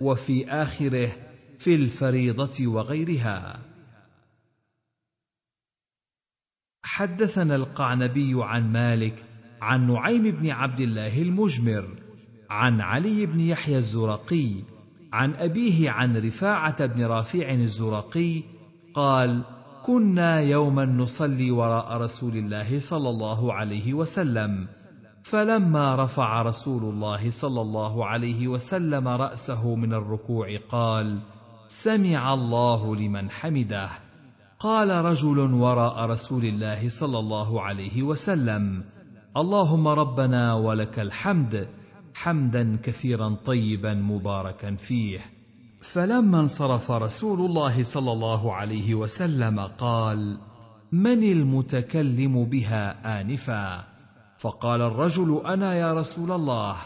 وفي 0.00 0.50
آخره 0.50 1.29
في 1.60 1.74
الفريضة 1.74 2.66
وغيرها. 2.66 3.60
حدثنا 6.82 7.56
القعنبي 7.56 8.32
عن 8.34 8.72
مالك 8.72 9.24
عن 9.62 9.86
نعيم 9.92 10.22
بن 10.22 10.50
عبد 10.50 10.80
الله 10.80 11.22
المجمر 11.22 11.88
عن 12.50 12.80
علي 12.80 13.26
بن 13.26 13.40
يحيى 13.40 13.78
الزرقي 13.78 14.50
عن 15.12 15.34
أبيه 15.34 15.90
عن 15.90 16.16
رفاعة 16.16 16.86
بن 16.86 17.04
رافع 17.04 17.50
الزرقي 17.50 18.42
قال 18.94 19.42
كنا 19.82 20.40
يوما 20.40 20.84
نصلي 20.84 21.50
وراء 21.50 21.96
رسول 21.96 22.36
الله 22.36 22.78
صلى 22.78 23.10
الله 23.10 23.54
عليه 23.54 23.94
وسلم 23.94 24.66
فلما 25.22 26.04
رفع 26.04 26.42
رسول 26.42 26.82
الله 26.82 27.30
صلى 27.30 27.60
الله 27.60 28.06
عليه 28.06 28.48
وسلم 28.48 29.08
رأسه 29.08 29.74
من 29.74 29.92
الركوع 29.92 30.56
قال 30.68 31.20
سمع 31.70 32.34
الله 32.34 32.96
لمن 32.96 33.30
حمده. 33.30 33.90
قال 34.58 34.90
رجل 34.90 35.38
وراء 35.38 36.04
رسول 36.04 36.44
الله 36.44 36.88
صلى 36.88 37.18
الله 37.18 37.62
عليه 37.62 38.02
وسلم 38.02 38.82
اللهم 39.36 39.88
ربنا 39.88 40.54
ولك 40.54 40.98
الحمد 40.98 41.68
حمدا 42.14 42.78
كثيرا 42.82 43.36
طيبا 43.44 43.94
مباركا 43.94 44.74
فيه. 44.74 45.20
فلما 45.82 46.40
انصرف 46.40 46.90
رسول 46.90 47.40
الله 47.40 47.82
صلى 47.82 48.12
الله 48.12 48.54
عليه 48.54 48.94
وسلم 48.94 49.60
قال 49.60 50.38
من 50.92 51.22
المتكلم 51.22 52.44
بها 52.44 53.20
آنفا؟ 53.20 53.84
فقال 54.38 54.82
الرجل 54.82 55.42
أنا 55.46 55.74
يا 55.74 55.94
رسول 55.94 56.32
الله. 56.32 56.76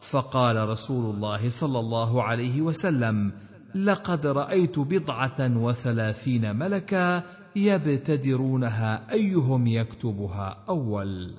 فقال 0.00 0.68
رسول 0.68 1.14
الله 1.14 1.48
صلى 1.48 1.78
الله 1.80 2.22
عليه 2.22 2.62
وسلم 2.62 3.32
لقد 3.74 4.26
رأيت 4.26 4.78
بضعة 4.78 5.56
وثلاثين 5.56 6.56
ملكا 6.56 7.22
يبتدرونها 7.56 9.12
أيهم 9.12 9.66
يكتبها 9.66 10.64
أول. 10.68 11.34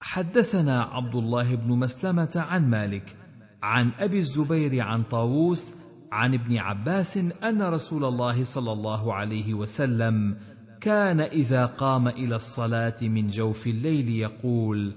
حدثنا 0.00 0.82
عبد 0.82 1.14
الله 1.14 1.54
بن 1.54 1.68
مسلمة 1.78 2.32
عن 2.36 2.70
مالك 2.70 3.16
عن 3.62 3.90
أبي 3.98 4.18
الزبير 4.18 4.80
عن 4.80 5.02
طاووس 5.02 5.74
عن 6.12 6.34
ابن 6.34 6.58
عباس 6.58 7.16
أن 7.16 7.62
رسول 7.62 8.04
الله 8.04 8.44
صلى 8.44 8.72
الله 8.72 9.14
عليه 9.14 9.54
وسلم 9.54 10.36
كان 10.80 11.20
إذا 11.20 11.66
قام 11.66 12.08
إلى 12.08 12.36
الصلاة 12.36 12.96
من 13.02 13.26
جوف 13.26 13.66
الليل 13.66 14.08
يقول 14.08 14.94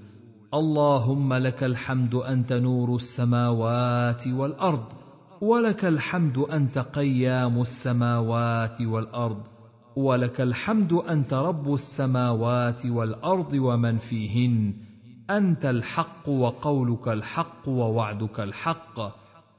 اللهم 0.54 1.34
لك 1.34 1.64
الحمد 1.64 2.14
أنت 2.14 2.52
نور 2.52 2.96
السماوات 2.96 4.26
والأرض 4.26 4.84
ولك 5.40 5.84
الحمد 5.84 6.38
أنت 6.38 6.78
قيام 6.78 7.60
السماوات 7.60 8.80
والأرض 8.80 9.42
ولك 9.96 10.40
الحمد 10.40 10.92
أنت 10.92 11.34
رب 11.34 11.74
السماوات 11.74 12.86
والأرض 12.86 13.52
ومن 13.52 13.98
فيهن 13.98 14.74
أنت 15.30 15.64
الحق 15.64 16.28
وقولك 16.28 17.08
الحق 17.08 17.68
ووعدك 17.68 18.40
الحق 18.40 19.00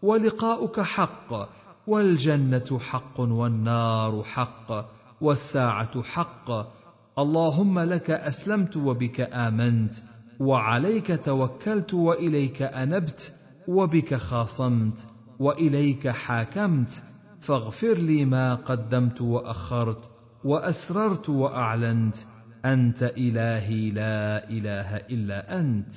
ولقاؤك 0.02 0.80
حق 0.80 1.50
والجنة 1.88 2.80
حق 2.80 3.20
والنار 3.20 4.24
حق 4.24 4.86
والساعة 5.22 6.02
حق 6.04 6.52
اللهم 7.20 7.80
لك 7.80 8.12
أسلمت 8.12 8.78
وبك 8.78 9.22
آمنت 9.22 9.96
وعليك 10.40 11.26
توكلت 11.26 11.94
وإليك 11.94 12.62
أنبت 12.62 13.34
وبك 13.68 14.16
خاصمت 14.16 15.08
وإليك 15.40 16.08
حاكمت 16.08 17.04
فاغفر 17.40 17.94
لي 17.98 18.26
ما 18.26 18.56
قدمت 18.56 19.22
وأخرت 19.22 20.12
وأسررت 20.44 21.30
وأعلنت 21.30 22.16
أنت 22.66 23.04
إلهي 23.04 23.92
لا 23.92 24.50
إله 24.50 24.96
إلا 24.96 25.60
أنت. 25.60 25.94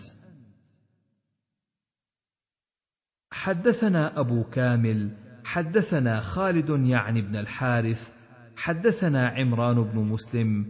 حدثنا 3.33 4.21
أبو 4.21 4.45
كامل 4.45 5.13
حدثنا 5.45 6.21
خالد 6.21 6.87
يعني 6.87 7.23
بن 7.23 7.37
الحارث 7.37 8.11
حدثنا 8.57 9.29
عمران 9.29 9.83
بن 9.83 9.99
مسلم 9.99 10.67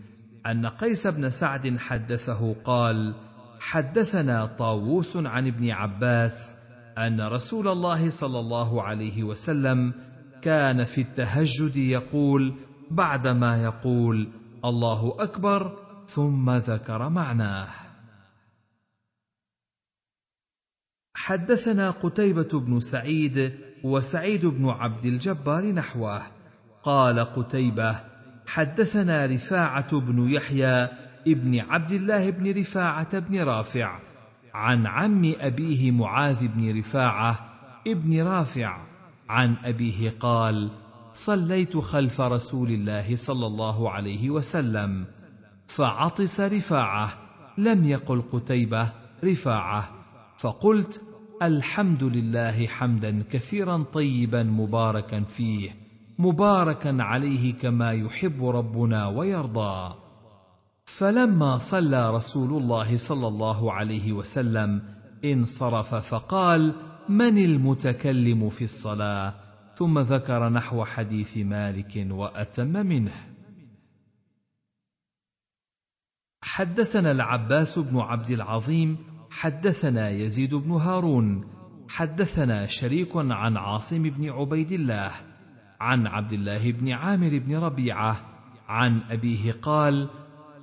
أن 0.47 0.67
قيس 0.67 1.07
بن 1.07 1.31
سعد 1.31 1.77
حدثه 1.77 2.55
قال 2.65 3.28
حدثنا 3.61 4.47
طاووس 4.47 5.17
عن 5.17 5.47
ابن 5.47 5.71
عباس 5.71 6.51
أن 6.99 7.21
رسول 7.21 7.69
الله 7.69 8.11
صلى 8.11 8.39
الله 8.39 8.83
عليه 8.83 9.23
وسلم 9.23 9.93
كان 10.43 10.85
في 10.85 11.01
التهجد 11.01 11.77
يقول 11.77 12.55
بعدما 12.91 13.63
يقول 13.63 14.29
الله 14.65 15.17
أكبر 15.19 15.79
ثم 16.07 16.51
ذكر 16.51 17.09
معناه. 17.09 17.69
حدثنا 21.15 21.91
قتيبة 21.91 22.61
بن 22.61 22.81
سعيد 22.81 23.59
وسعيد 23.85 24.47
بن 24.47 24.69
عبد 24.69 25.05
الجبار 25.05 25.73
نحوه. 25.73 26.23
قال 26.83 27.21
قتيبة 27.21 28.01
حدثنا 28.47 29.27
رفاعة 29.27 30.01
بن 30.01 30.31
يحيى 30.31 30.89
ابن 31.33 31.61
عبد 31.61 31.93
الله 31.93 32.31
بن 32.31 32.59
رفاعة 32.61 33.19
بن 33.19 33.41
رافع 33.41 34.01
عن 34.55 34.87
عم 34.87 35.35
أبيه 35.41 35.91
معاذ 35.91 36.49
بن 36.49 36.79
رفاعة 36.79 37.39
ابن 37.87 38.23
رافع 38.23 38.87
عن 39.29 39.57
أبيه 39.65 40.15
قال 40.21 40.71
صليت 41.13 41.77
خلف 41.77 42.21
رسول 42.21 42.71
الله 42.71 43.17
صلى 43.17 43.47
الله 43.47 43.91
عليه 43.91 44.31
وسلم 44.31 45.07
فعطس 45.67 46.41
رفاعة 46.41 47.09
لم 47.59 47.85
يقل 47.85 48.23
قتيبة 48.33 48.93
رفاعة 49.25 49.91
فقلت 50.39 51.03
الحمد 51.43 52.05
لله 52.05 52.67
حمدا 52.67 53.23
كثيرا 53.31 53.83
طيبا 53.83 54.43
مباركا 54.43 55.21
فيه 55.21 55.71
مباركا 56.19 56.97
عليه 57.01 57.55
كما 57.55 57.93
يحب 57.93 58.45
ربنا 58.45 59.07
ويرضى. 59.07 59.95
فلما 60.99 61.59
صلى 61.59 62.11
رسول 62.11 62.63
الله 62.63 62.97
صلى 62.97 63.29
الله 63.29 63.73
عليه 63.73 64.13
وسلم 64.13 64.83
انصرف 65.25 65.95
فقال 65.95 66.75
من 67.09 67.39
المتكلم 67.39 68.49
في 68.51 68.65
الصلاة؟ 68.65 69.35
ثم 69.77 69.99
ذكر 69.99 70.49
نحو 70.49 70.85
حديث 70.85 71.37
مالك 71.37 72.07
وأتم 72.11 72.87
منه. 72.87 73.13
حدثنا 76.43 77.11
العباس 77.11 77.79
بن 77.79 77.99
عبد 77.99 78.31
العظيم 78.31 78.97
حدثنا 79.31 80.11
يزيد 80.11 80.55
بن 80.55 80.71
هارون 80.71 81.49
حدثنا 81.89 82.67
شريك 82.67 83.17
عن 83.17 83.57
عاصم 83.57 84.03
بن 84.03 84.31
عبيد 84.31 84.73
الله 84.73 85.11
عن 85.81 86.07
عبد 86.07 86.33
الله 86.33 86.73
بن 86.73 86.93
عامر 86.93 87.39
بن 87.39 87.57
ربيعة 87.57 88.21
عن 88.69 89.01
أبيه 89.11 89.53
قال 89.53 90.09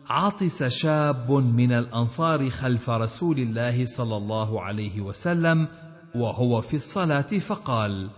عطس 0.10 0.64
شاب 0.64 1.32
من 1.32 1.72
الأنصار 1.72 2.50
خلف 2.50 2.90
رسول 2.90 3.40
الله 3.40 3.86
صلى 3.86 4.18
الله 4.18 4.62
عليه 4.62 5.02
وسلم 5.02 5.68
وهو 6.16 6.62
في 6.62 6.76
الصلاة 6.76 7.22
فقال 7.22 8.10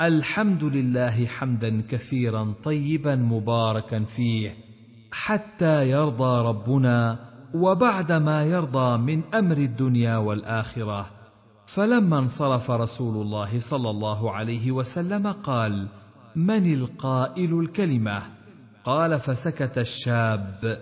الحمد 0.00 0.64
لله 0.64 1.26
حمدا 1.26 1.82
كثيرا 1.90 2.54
طيبا 2.64 3.14
مباركا 3.14 4.04
فيه 4.04 4.56
حتى 5.12 5.90
يرضى 5.90 6.48
ربنا 6.48 7.18
وبعد 7.54 8.12
ما 8.12 8.44
يرضى 8.44 8.98
من 8.98 9.34
أمر 9.34 9.56
الدنيا 9.56 10.16
والآخرة. 10.16 11.10
فلما 11.66 12.18
انصرف 12.18 12.70
رسول 12.70 13.22
الله 13.26 13.60
صلى 13.60 13.90
الله 13.90 14.32
عليه 14.32 14.72
وسلم 14.72 15.32
قال 15.32 15.88
من 16.36 16.74
القائل 16.74 17.60
الكلمة؟ 17.60 18.22
قال 18.84 19.20
فسكت 19.20 19.78
الشاب. 19.78 20.78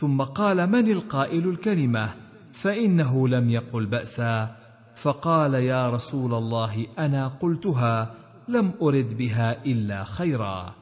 ثم 0.00 0.22
قال 0.22 0.66
من 0.66 0.90
القائل 0.90 1.48
الكلمة؟ 1.48 2.14
فإنه 2.52 3.28
لم 3.28 3.50
يقل 3.50 3.86
بأسا. 3.86 4.56
فقال 4.94 5.54
يا 5.54 5.90
رسول 5.90 6.34
الله 6.34 6.86
أنا 6.98 7.28
قلتها 7.28 8.14
لم 8.48 8.72
أرد 8.82 9.18
بها 9.18 9.64
إلا 9.64 10.04
خيرا. 10.04 10.74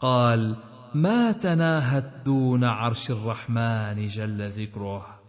قال 0.00 0.56
ما 0.94 1.32
تناهت 1.32 2.12
دون 2.24 2.64
عرش 2.64 3.10
الرحمن 3.10 4.06
جل 4.06 4.50
ذكره. 4.50 5.20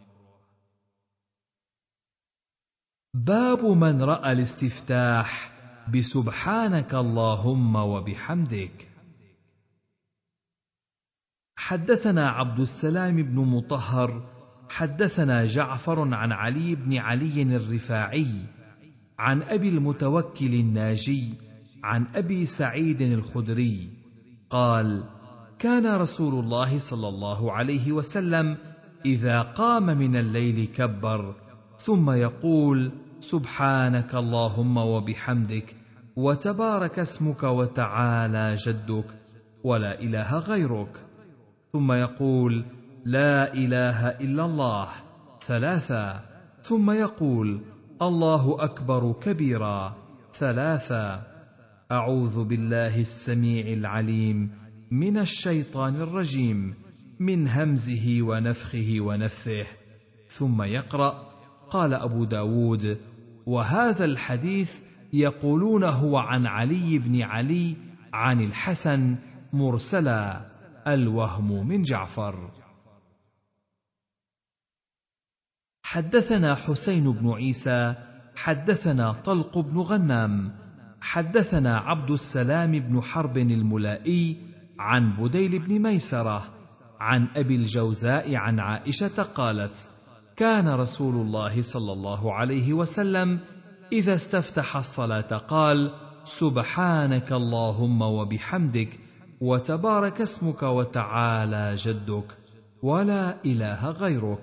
باب 3.14 3.66
من 3.66 4.02
رأى 4.02 4.32
الاستفتاح. 4.32 5.52
بسبحانك 5.94 6.94
اللهم 6.94 7.76
وبحمدك. 7.76 8.95
حدثنا 11.66 12.30
عبد 12.30 12.60
السلام 12.60 13.16
بن 13.16 13.36
مطهر 13.36 14.24
حدثنا 14.70 15.46
جعفر 15.46 16.14
عن 16.14 16.32
علي 16.32 16.76
بن 16.76 16.98
علي 16.98 17.42
الرفاعي 17.42 18.28
عن 19.20 19.44
أبي 19.44 19.70
المتوكل 19.70 20.54
الناجي 20.54 21.30
عن 21.84 22.06
أبي 22.16 22.46
سعيد 22.46 23.02
الخدري 23.02 23.90
قال 24.50 25.04
كان 25.60 25.96
رسول 25.96 26.44
الله 26.44 26.80
صلى 26.80 27.08
الله 27.08 27.52
عليه 27.52 27.92
وسلم 27.92 28.58
إذا 29.06 29.42
قام 29.42 29.86
من 29.86 30.16
الليل 30.16 30.68
كبر 30.78 31.36
ثم 31.78 32.12
يقول 32.12 32.92
سبحانك 33.20 34.16
اللهم 34.16 34.78
وبحمدك 34.78 35.76
وتبارك 36.16 37.00
اسمك 37.00 37.44
وتعالى 37.44 38.56
جدك 38.56 39.06
ولا 39.64 40.00
إله 40.02 40.40
غيرك 40.40 41.05
ثم 41.76 41.92
يقول 41.92 42.66
لا 43.06 43.54
إله 43.54 44.08
إلا 44.08 44.46
الله 44.46 44.88
ثلاثا 45.42 46.24
ثم 46.62 46.92
يقول 46.92 47.62
الله 48.02 48.58
أكبر 48.60 49.12
كبيرا 49.22 49.96
ثلاثا 50.34 51.28
أعوذ 51.92 52.44
بالله 52.44 53.02
السميع 53.02 53.68
العليم 53.68 54.52
من 54.92 55.18
الشيطان 55.18 55.96
الرجيم 55.96 56.74
من 57.20 57.48
همزه 57.48 58.22
ونفخه 58.22 58.96
ونفثه. 59.00 59.66
ثم 60.30 60.62
يقرأ. 60.62 61.36
قال 61.70 61.94
أبو 61.94 62.24
داود 62.24 62.98
وهذا 63.46 64.06
الحديث 64.06 64.80
يقولون 65.14 65.84
هو 65.84 66.18
عن 66.18 66.46
علي 66.46 67.00
بن 67.00 67.22
علي 67.22 67.76
عن 68.14 68.42
الحسن 68.42 69.16
مرسلا. 69.54 70.55
الوهم 70.88 71.68
من 71.68 71.82
جعفر. 71.82 72.52
حدثنا 75.84 76.56
حسين 76.56 77.12
بن 77.12 77.30
عيسى 77.30 77.96
حدثنا 78.36 79.12
طلق 79.12 79.58
بن 79.58 79.80
غنام 79.80 80.56
حدثنا 81.02 81.78
عبد 81.78 82.12
السلام 82.12 82.72
بن 82.72 83.02
حرب 83.02 83.38
الملائي 83.38 84.38
عن 84.80 85.16
بديل 85.18 85.60
بن 85.60 85.80
ميسرة 85.80 86.54
عن 87.00 87.28
أبي 87.36 87.56
الجوزاء 87.56 88.36
عن 88.36 88.60
عائشة 88.60 89.24
قالت 89.24 89.90
كان 90.36 90.70
رسول 90.70 91.16
الله 91.16 91.62
صلى 91.62 91.94
الله 91.94 92.34
عليه 92.34 92.74
وسلم 92.74 93.40
إذا 93.92 94.16
استفتح 94.16 94.78
الصلاة 94.78 95.38
قال 95.38 95.94
سبحانك 96.24 97.32
اللهم 97.32 98.02
وبحمدك 98.02 99.05
وتبارك 99.42 100.22
اسمك 100.22 100.64
وتعالى 100.64 101.76
جدك 101.76 102.38
ولا 102.84 103.36
إله 103.46 103.90
غيرك. 103.90 104.42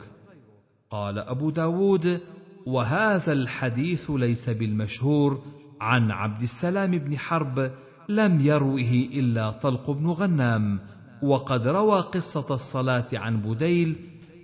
قال 0.90 1.18
أبو 1.18 1.50
داود 1.50 2.20
وهذا 2.66 3.32
الحديث 3.32 4.10
ليس 4.10 4.50
بالمشهور 4.50 5.42
عن 5.80 6.10
عبد 6.10 6.42
السلام 6.42 6.90
بن 6.98 7.18
حرب 7.18 7.70
لم 8.08 8.40
يروه 8.40 9.08
إلا 9.12 9.50
طلق 9.50 9.90
بن 9.90 10.06
غنام. 10.06 10.80
وقد 11.22 11.66
روى 11.66 12.00
قصة 12.00 12.54
الصلاة 12.54 13.06
عن 13.12 13.36
بديل 13.36 13.96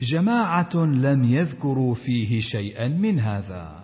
جماعة 0.02 0.76
لم 0.76 1.24
يذكروا 1.24 1.94
فيه 1.94 2.40
شيئا 2.40 2.88
من 2.88 3.20
هذا. 3.20 3.77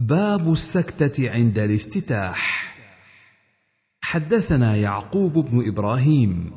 باب 0.00 0.52
السكتة 0.52 1.30
عند 1.30 1.58
الافتتاح. 1.58 2.74
حدثنا 4.00 4.76
يعقوب 4.76 5.32
بن 5.32 5.68
إبراهيم 5.68 6.52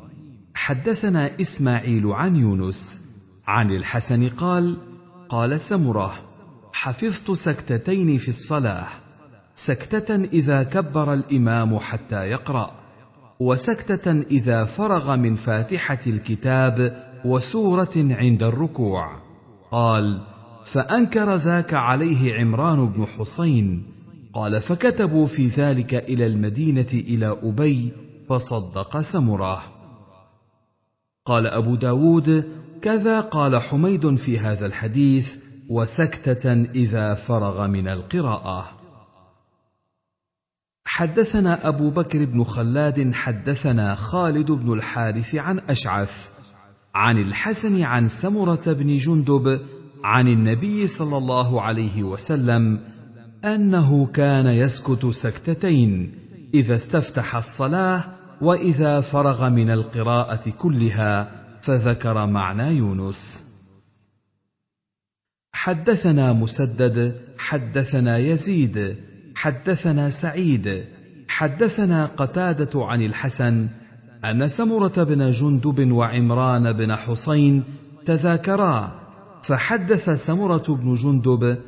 حدثنا 0.54 1.40
إسماعيل 1.40 2.06
عن 2.06 2.36
يونس 2.36 3.00
عن 3.46 3.70
الحسن 3.70 4.28
قال 4.28 4.76
قال 5.28 5.60
سمرة 5.60 6.14
حفظت 6.72 7.30
سكتتين 7.30 8.18
في 8.18 8.28
الصلاة 8.28 8.86
سكتة 9.54 10.14
إذا 10.14 10.62
كبر 10.62 11.14
الإمام 11.14 11.78
حتى 11.78 12.24
يقرأ 12.24 12.70
وسكتة 13.40 14.12
إذا 14.12 14.64
فرغ 14.64 15.16
من 15.16 15.34
فاتحة 15.34 16.00
الكتاب 16.06 17.04
وسورة 17.24 17.92
عند 17.96 18.42
الركوع. 18.42 19.22
قال 19.70 20.33
فأنكر 20.64 21.36
ذاك 21.36 21.74
عليه 21.74 22.34
عمران 22.34 22.86
بن 22.86 23.06
حسين 23.06 23.86
قال 24.34 24.60
فكتبوا 24.60 25.26
في 25.26 25.46
ذلك 25.46 25.94
إلى 25.94 26.26
المدينة 26.26 26.86
إلى 26.92 27.38
أبي 27.42 27.92
فصدق 28.28 29.00
سمره 29.00 29.62
قال 31.26 31.46
أبو 31.46 31.74
داود 31.74 32.44
كذا 32.82 33.20
قال 33.20 33.62
حميد 33.62 34.16
في 34.16 34.38
هذا 34.38 34.66
الحديث 34.66 35.36
وسكتة 35.68 36.52
إذا 36.52 37.14
فرغ 37.14 37.66
من 37.66 37.88
القراءة. 37.88 38.70
حدثنا 40.84 41.68
أبو 41.68 41.90
بكر 41.90 42.24
بن 42.24 42.44
خلاد 42.44 43.14
حدثنا 43.14 43.94
خالد 43.94 44.50
بن 44.50 44.72
الحارث 44.72 45.34
عن 45.34 45.58
أشعث 45.58 46.28
عن 46.94 47.18
الحسن 47.18 47.82
عن 47.82 48.08
سمرة 48.08 48.62
بن 48.66 48.96
جندب 48.96 49.60
عن 50.04 50.28
النبي 50.28 50.86
صلى 50.86 51.16
الله 51.16 51.60
عليه 51.62 52.02
وسلم 52.02 52.80
أنه 53.44 54.06
كان 54.06 54.46
يسكت 54.46 55.06
سكتتين 55.06 56.14
إذا 56.54 56.74
استفتح 56.74 57.36
الصلاة 57.36 58.04
وإذا 58.40 59.00
فرغ 59.00 59.48
من 59.48 59.70
القراءة 59.70 60.50
كلها 60.50 61.30
فذكر 61.62 62.26
معنى 62.26 62.76
يونس. 62.76 63.44
حدثنا 65.52 66.32
مسدد 66.32 67.16
حدثنا 67.38 68.18
يزيد 68.18 68.96
حدثنا 69.36 70.10
سعيد 70.10 70.84
حدثنا 71.28 72.06
قتادة 72.06 72.84
عن 72.84 73.02
الحسن 73.02 73.68
أن 74.24 74.48
سمرة 74.48 75.04
بن 75.04 75.30
جندب 75.30 75.92
وعمران 75.92 76.72
بن 76.72 76.94
حسين 76.94 77.64
تذاكرا 78.06 79.03
فحدث 79.46 80.10
سمرة 80.10 80.64
بن 80.68 80.94
جندب 80.94 81.58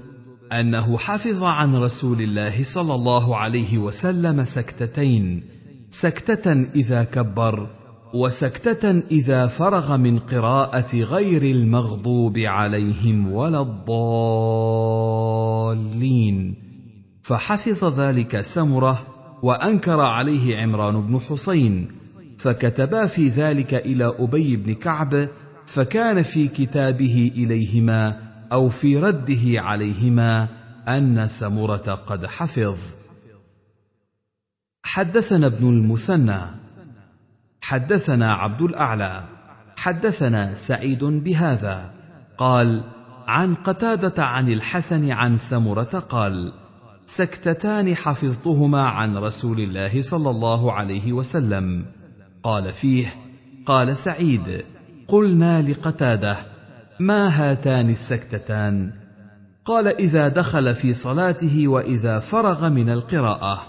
أنه 0.52 0.98
حفظ 0.98 1.42
عن 1.42 1.76
رسول 1.76 2.22
الله 2.22 2.62
صلى 2.64 2.94
الله 2.94 3.36
عليه 3.36 3.78
وسلم 3.78 4.44
سكتتين 4.44 5.42
سكتة 5.90 6.52
إذا 6.52 7.04
كبر 7.04 7.70
وسكتة 8.14 9.02
إذا 9.10 9.46
فرغ 9.46 9.96
من 9.96 10.18
قراءة 10.18 10.96
غير 10.96 11.42
المغضوب 11.42 12.38
عليهم 12.38 13.32
ولا 13.32 13.60
الضالين. 13.60 13.96
فحفظ 17.22 18.00
ذلك 18.00 18.40
سمرة 18.40 19.06
وأنكر 19.42 20.00
عليه 20.00 20.56
عمران 20.56 21.00
بن 21.00 21.20
حسين 21.20 21.88
فكتبا 22.38 23.06
في 23.06 23.28
ذلك 23.28 23.74
إلى 23.74 24.14
أبي 24.18 24.56
بن 24.56 24.72
كعب 24.74 25.28
فكان 25.66 26.22
في 26.22 26.49
كتابه 26.49 27.32
إليهما 27.36 28.20
أو 28.52 28.68
في 28.68 28.97
رده 28.97 29.62
عليهما 29.62 30.49
أن 30.88 31.28
سمرة 31.28 31.94
قد 32.06 32.26
حفظ. 32.26 32.78
حدثنا 34.82 35.47
ابن 35.47 35.68
المثنى. 35.68 36.40
حدثنا 37.60 38.32
عبد 38.32 38.62
الأعلى. 38.62 39.24
حدثنا 39.76 40.54
سعيد 40.54 41.04
بهذا. 41.04 41.94
قال 42.38 42.84
عن 43.26 43.54
قتادة 43.54 44.24
عن 44.24 44.49
الحسن 44.49 45.10
عن 45.10 45.36
سمره 45.36 46.04
قال 46.08 46.52
سكتتان 47.06 47.97
حفظتهما 47.97 48.88
عن 48.88 49.16
رسول 49.16 49.60
الله 49.60 50.02
صلى 50.02 50.31
الله 50.31 50.72
عليه 50.72 51.12
وسلم. 51.12 51.86
قال 52.42 52.72
فيه 52.72 53.15
قال 53.66 53.97
سعيد 53.97 54.65
قلنا 55.08 55.62
لقتادة 55.62 56.37
ما 57.01 57.28
هاتان 57.28 57.90
السكتتان؟ 57.90 58.92
قال 59.65 59.89
إذا 59.89 60.28
دخل 60.28 60.74
في 60.74 60.92
صلاته 60.92 61.69
وإذا 61.69 62.19
فرغ 62.21 62.69
من 62.69 62.90
القراءة. 62.90 63.62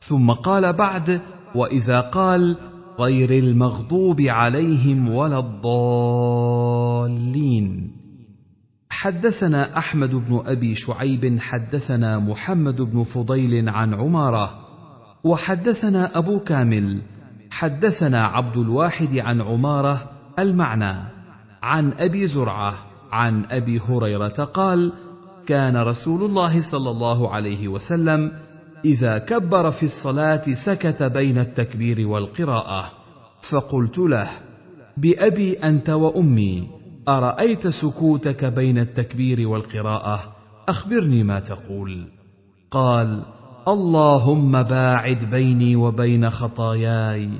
ثم 0.00 0.30
قال 0.30 0.72
بعد 0.72 1.20
وإذا 1.54 2.00
قال 2.00 2.56
غير 3.00 3.30
المغضوب 3.30 4.20
عليهم 4.20 5.08
ولا 5.08 5.38
الضالين. 5.38 7.18
حدثنا 8.90 9.78
أحمد 9.78 10.14
بن 10.14 10.42
أبي 10.46 10.74
شعيب 10.74 11.38
حدثنا 11.40 12.18
محمد 12.18 12.82
بن 12.82 13.02
فضيل 13.02 13.68
عن 13.68 13.94
عمارة 13.94 14.68
وحدثنا 15.24 16.18
أبو 16.18 16.40
كامل 16.40 17.02
حدثنا 17.50 18.20
عبد 18.26 18.56
الواحد 18.56 19.18
عن 19.18 19.40
عمارة 19.40 20.17
المعنى 20.38 20.94
عن 21.62 21.92
أبي 21.92 22.26
زرعة 22.26 22.74
عن 23.12 23.44
أبي 23.50 23.80
هريرة 23.88 24.28
قال 24.28 24.92
كان 25.46 25.76
رسول 25.76 26.22
الله 26.22 26.60
صلى 26.60 26.90
الله 26.90 27.34
عليه 27.34 27.68
وسلم 27.68 28.32
إذا 28.84 29.18
كبر 29.18 29.70
في 29.70 29.82
الصلاة 29.82 30.54
سكت 30.54 31.02
بين 31.02 31.38
التكبير 31.38 32.08
والقراءة 32.08 32.92
فقلت 33.42 33.98
له 33.98 34.28
بأبي 34.96 35.52
أنت 35.52 35.90
وأمي 35.90 36.68
أرأيت 37.08 37.68
سكوتك 37.68 38.44
بين 38.44 38.78
التكبير 38.78 39.48
والقراءة؟ 39.48 40.36
أخبرني 40.68 41.22
ما 41.22 41.40
تقول. 41.40 42.06
قال 42.70 43.22
اللهم 43.68 44.62
باعد 44.62 45.24
بيني 45.30 45.76
وبين 45.76 46.30
خطاياي 46.30 47.30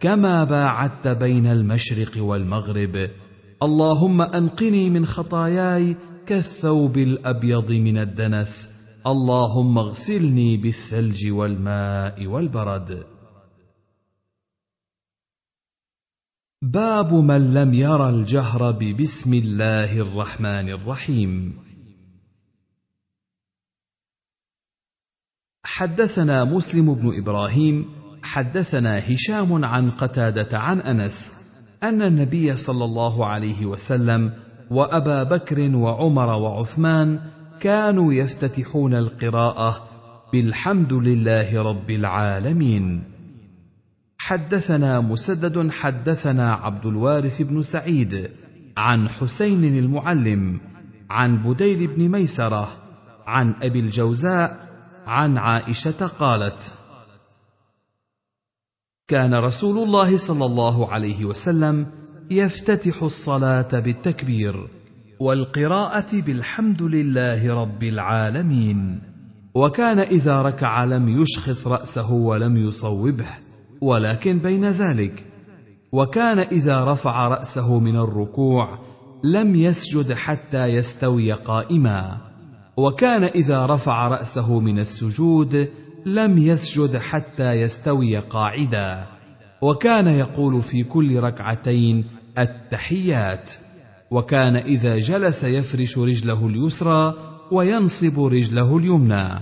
كما 0.00 0.44
باعدت 0.44 1.08
بين 1.08 1.46
المشرق 1.46 2.22
والمغرب. 2.22 3.10
اللهم 3.62 4.22
أنقني 4.22 4.90
من 4.90 5.06
خطاياي 5.06 5.96
كالثوب 6.26 6.98
الأبيض 6.98 7.72
من 7.72 7.98
الدنس. 7.98 8.70
اللهم 9.06 9.78
اغسلني 9.78 10.56
بالثلج 10.56 11.30
والماء 11.30 12.26
والبرد. 12.26 13.06
باب 16.62 17.14
من 17.14 17.54
لم 17.54 17.74
ير 17.74 18.08
الجهر 18.08 18.70
ببسم 18.70 19.34
الله 19.34 20.00
الرحمن 20.00 20.68
الرحيم. 20.68 21.58
حدثنا 25.64 26.44
مسلم 26.44 26.94
بن 26.94 27.18
إبراهيم 27.18 27.97
حدثنا 28.22 28.98
هشام 28.98 29.64
عن 29.64 29.90
قتادة 29.90 30.58
عن 30.58 30.80
أنس 30.80 31.34
أن 31.82 32.02
النبي 32.02 32.56
صلى 32.56 32.84
الله 32.84 33.26
عليه 33.26 33.66
وسلم 33.66 34.32
وأبا 34.70 35.22
بكر 35.22 35.76
وعمر 35.76 36.28
وعثمان 36.28 37.20
كانوا 37.60 38.12
يفتتحون 38.14 38.94
القراءة 38.94 39.88
بالحمد 40.32 40.92
لله 40.92 41.62
رب 41.62 41.90
العالمين. 41.90 43.02
حدثنا 44.18 45.00
مسدد 45.00 45.70
حدثنا 45.70 46.52
عبد 46.52 46.86
الوارث 46.86 47.42
بن 47.42 47.62
سعيد 47.62 48.30
عن 48.76 49.08
حسين 49.08 49.78
المعلم 49.78 50.60
عن 51.10 51.36
بديل 51.36 51.86
بن 51.86 52.08
ميسرة 52.08 52.68
عن 53.26 53.54
أبي 53.62 53.80
الجوزاء 53.80 54.68
عن 55.06 55.38
عائشة 55.38 56.06
قالت 56.06 56.72
كان 59.08 59.34
رسول 59.34 59.78
الله 59.78 60.16
صلى 60.16 60.44
الله 60.44 60.92
عليه 60.92 61.24
وسلم 61.24 61.86
يفتتح 62.30 63.02
الصلاة 63.02 63.80
بالتكبير 63.80 64.68
والقراءة 65.20 66.20
بالحمد 66.20 66.82
لله 66.82 67.54
رب 67.54 67.82
العالمين. 67.82 69.00
وكان 69.54 69.98
إذا 69.98 70.42
ركع 70.42 70.84
لم 70.84 71.22
يشخص 71.22 71.66
رأسه 71.66 72.12
ولم 72.12 72.56
يصوبه 72.56 73.26
ولكن 73.80 74.38
بين 74.38 74.64
ذلك 74.64 75.24
وكان 75.92 76.38
إذا 76.38 76.84
رفع 76.84 77.28
رأسه 77.28 77.78
من 77.80 77.96
الركوع 77.96 78.78
لم 79.24 79.54
يسجد 79.54 80.12
حتى 80.12 80.66
يستوي 80.66 81.32
قائما 81.32 82.16
وكان 82.76 83.24
إذا 83.24 83.66
رفع 83.66 84.08
رأسه 84.08 84.60
من 84.60 84.78
السجود 84.78 85.68
لم 86.06 86.38
يسجد 86.38 86.96
حتى 86.96 87.52
يستوي 87.52 88.18
قاعدا. 88.18 89.06
وكان 89.62 90.08
يقول 90.08 90.62
في 90.62 90.84
كل 90.84 91.20
ركعتين 91.20 92.04
التحيات. 92.38 93.50
وكان 94.10 94.56
إذا 94.56 94.98
جلس 94.98 95.44
يفرش 95.44 95.98
رجله 95.98 96.46
اليسرى 96.46 97.14
وينصب 97.52 98.20
رجله 98.20 98.76
اليمنى. 98.76 99.40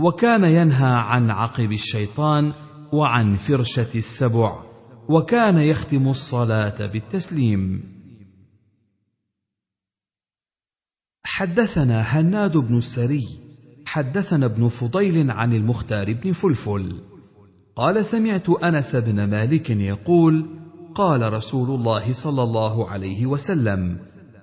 وكان 0.00 0.44
ينهى 0.44 0.94
عن 0.94 1.30
عقب 1.30 1.72
الشيطان 1.72 2.52
وعن 2.92 3.36
فرشة 3.36 3.94
السبع. 3.94 4.62
وكان 5.08 5.58
يختم 5.58 6.08
الصلاة 6.08 6.86
بالتسليم. 6.86 7.82
حدثنا 11.24 12.00
هناد 12.00 12.56
بن 12.56 12.76
السري 12.76 13.41
حدثنا 13.92 14.46
ابن 14.46 14.68
فضيل 14.68 15.30
عن 15.30 15.52
المختار 15.52 16.12
بن 16.12 16.32
فلفل. 16.32 16.96
قال 17.76 18.04
سمعت 18.04 18.50
أنس 18.50 18.96
بن 18.96 19.24
مالك 19.30 19.70
يقول 19.70 20.46
قال 20.94 21.32
رسول 21.32 21.80
الله 21.80 22.12
صلى 22.12 22.42
الله 22.42 22.90
عليه 22.90 23.26
وسلم 23.26 23.98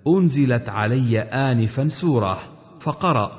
أنزلت 0.08 0.69
علي 0.69 1.19
انفا 1.19 1.88
سورة 1.88 2.38
فقرأ 2.80 3.32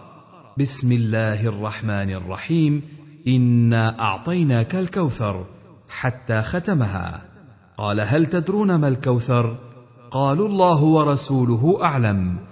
بسم 0.58 0.92
الله 0.92 1.46
الرحمن 1.46 2.10
الرحيم 2.10 2.82
إنا 3.28 4.00
أعطيناك 4.00 4.74
الكوثر 4.74 5.44
حتى 5.88 6.42
ختمها. 6.42 7.22
قال 7.78 8.00
هل 8.00 8.26
تدرون 8.26 8.74
ما 8.74 8.88
الكوثر؟ 8.88 9.58
قالوا 10.10 10.48
الله 10.48 10.82
ورسوله 10.82 11.78
أعلم. 11.82 12.49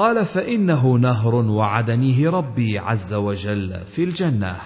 قال 0.00 0.26
فإنه 0.26 0.94
نهر 0.94 1.34
وعدنيه 1.34 2.30
ربي 2.30 2.78
عز 2.78 3.12
وجل 3.12 3.80
في 3.86 4.04
الجنة. 4.04 4.56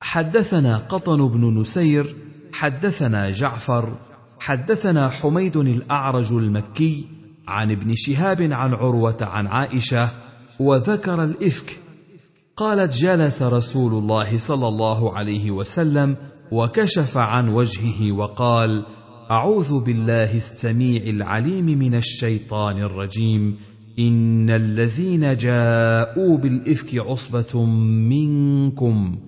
حدثنا 0.00 0.76
قطن 0.76 1.28
بن 1.28 1.60
نسير 1.60 2.16
حدثنا 2.52 3.30
جعفر 3.30 3.96
حدثنا 4.40 5.08
حميد 5.08 5.56
الأعرج 5.56 6.32
المكي 6.32 7.08
عن 7.48 7.70
ابن 7.70 7.94
شهاب 7.94 8.42
عن 8.42 8.74
عروة 8.74 9.18
عن 9.20 9.46
عائشة 9.46 10.08
وذكر 10.60 11.24
الإفك. 11.24 11.80
قالت 12.56 12.94
جلس 12.94 13.42
رسول 13.42 13.92
الله 13.92 14.38
صلى 14.38 14.68
الله 14.68 15.16
عليه 15.16 15.50
وسلم 15.50 16.16
وكشف 16.52 17.16
عن 17.16 17.48
وجهه 17.48 18.12
وقال 18.12 18.86
أعوذ 19.32 19.80
بالله 19.80 20.36
السميع 20.36 21.02
العليم 21.02 21.64
من 21.64 21.94
الشيطان 21.94 22.78
الرجيم. 22.78 23.56
إن 23.98 24.50
الذين 24.50 25.36
جاءوا 25.36 26.38
بالإفك 26.38 26.94
عصبة 26.94 27.64
منكم. 28.12 29.18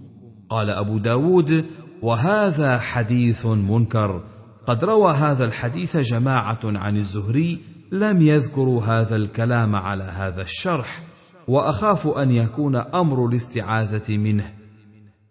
قال 0.50 0.70
أبو 0.70 0.98
داود 0.98 1.64
وهذا 2.02 2.78
حديث 2.78 3.46
منكر. 3.46 4.24
قد 4.66 4.84
روى 4.84 5.12
هذا 5.12 5.44
الحديث 5.44 5.96
جماعة 5.96 6.60
عن 6.64 6.96
الزهري 6.96 7.58
لم 7.92 8.22
يذكروا 8.22 8.82
هذا 8.82 9.16
الكلام 9.16 9.76
على 9.76 10.04
هذا 10.04 10.42
الشرح 10.42 11.02
وأخاف 11.48 12.06
أن 12.06 12.30
يكون 12.30 12.76
أمر 12.76 13.26
الاستعاذة 13.26 14.16
منه. 14.16 14.52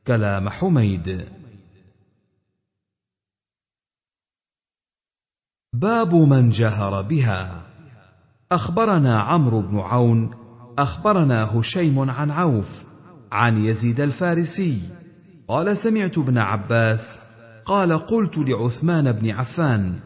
كلام 0.08 0.50
حميد. 0.50 1.26
باب 5.74 6.16
من 6.16 6.50
جهر 6.50 7.02
بها. 7.02 7.62
أخبرنا 8.52 9.20
عمرو 9.20 9.62
بن 9.62 9.80
عون 9.80 10.32
أخبرنا 10.78 11.60
هشيم 11.60 12.10
عن 12.10 12.32
عوف 12.32 12.84
عن 13.32 13.58
يزيد 13.58 14.02
الفارسي. 14.02 14.82
قال 15.48 15.78
سمعت 15.78 16.18
ابن 16.18 16.38
عباس 16.38 17.20
قال 17.66 17.98
قلت 17.98 18.38
لعثمان 18.38 19.12
بن 19.12 19.30
عفان 19.30 20.00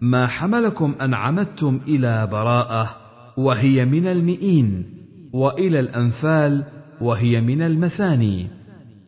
ما 0.00 0.26
حملكم 0.26 0.94
أن 1.00 1.14
عمدتم 1.14 1.80
إلى 1.88 2.28
براءة 2.32 2.96
وهي 3.36 3.84
من 3.84 4.06
المئين 4.06 4.94
وإلى 5.32 5.80
الأنفال 5.80 6.64
وهي 7.00 7.40
من 7.40 7.62
المثاني 7.62 8.46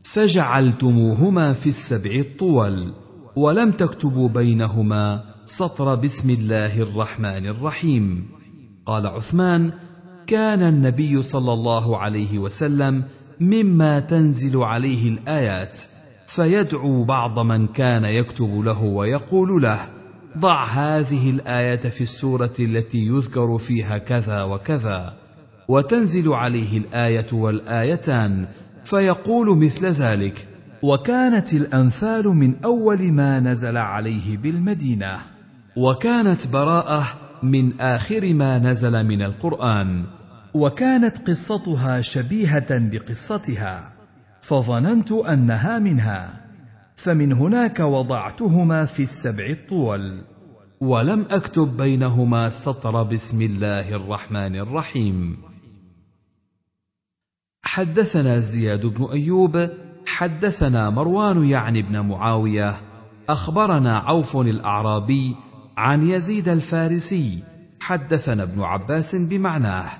فجعلتموهما 0.02 1.52
في 1.52 1.68
السبع 1.68 2.10
الطول 2.10 2.92
ولم 3.36 3.70
تكتبوا 3.70 4.28
بينهما 4.28 5.29
سطر 5.50 5.94
بسم 5.94 6.30
الله 6.30 6.82
الرحمن 6.82 7.46
الرحيم. 7.46 8.28
قال 8.86 9.06
عثمان 9.06 9.72
كان 10.26 10.62
النبي 10.62 11.22
صلى 11.22 11.52
الله 11.52 11.96
عليه 11.96 12.38
وسلم 12.38 13.04
مما 13.40 14.00
تنزل 14.00 14.56
عليه 14.56 15.08
الآيات 15.08 15.76
فيدعو 16.26 17.04
بعض 17.04 17.38
من 17.38 17.66
كان 17.66 18.04
يكتب 18.04 18.54
له 18.54 18.82
ويقول 18.82 19.62
له 19.62 19.78
ضع 20.38 20.64
هذه 20.64 21.30
الايه 21.30 21.80
في 21.80 22.00
السورة 22.00 22.54
التي 22.60 23.06
يذكر 23.06 23.58
فيها 23.58 23.98
كذا 23.98 24.42
وكذا 24.42 25.16
وتنزل 25.68 26.32
عليه 26.32 26.78
الآية 26.78 27.26
والآيتان 27.32 28.48
فيقول 28.84 29.58
مثل 29.58 29.86
ذلك 29.86 30.48
وكانت 30.82 31.54
الانفال 31.54 32.28
من 32.28 32.54
أول 32.64 33.12
ما 33.12 33.40
نزل 33.40 33.76
عليه 33.76 34.36
بالمدينة. 34.36 35.39
وكانت 35.76 36.46
براءة 36.46 37.06
من 37.42 37.80
آخر 37.80 38.34
ما 38.34 38.58
نزل 38.58 39.06
من 39.06 39.22
القرآن 39.22 40.04
وكانت 40.54 41.30
قصتها 41.30 42.00
شبيهة 42.00 42.78
بقصتها 42.78 43.92
فظننت 44.42 45.12
أنها 45.12 45.78
منها 45.78 46.40
فمن 46.96 47.32
هناك 47.32 47.80
وضعتهما 47.80 48.84
في 48.84 49.02
السبع 49.02 49.46
الطول 49.46 50.22
ولم 50.80 51.26
أكتب 51.30 51.76
بينهما 51.76 52.50
سطر 52.50 53.02
بسم 53.02 53.42
الله 53.42 53.96
الرحمن 53.96 54.56
الرحيم. 54.56 55.36
حدثنا 57.62 58.40
زياد 58.40 58.86
بن 58.86 59.04
أيوب 59.12 59.68
حدثنا 60.06 60.90
مروان 60.90 61.44
يعني 61.44 61.82
بن 61.82 62.00
معاوية 62.00 62.76
أخبرنا 63.28 63.98
عوف 63.98 64.36
الأعرابي 64.36 65.36
عن 65.80 66.02
يزيد 66.02 66.48
الفارسي 66.48 67.42
حدثنا 67.80 68.42
ابن 68.42 68.62
عباس 68.62 69.14
بمعناه 69.14 69.90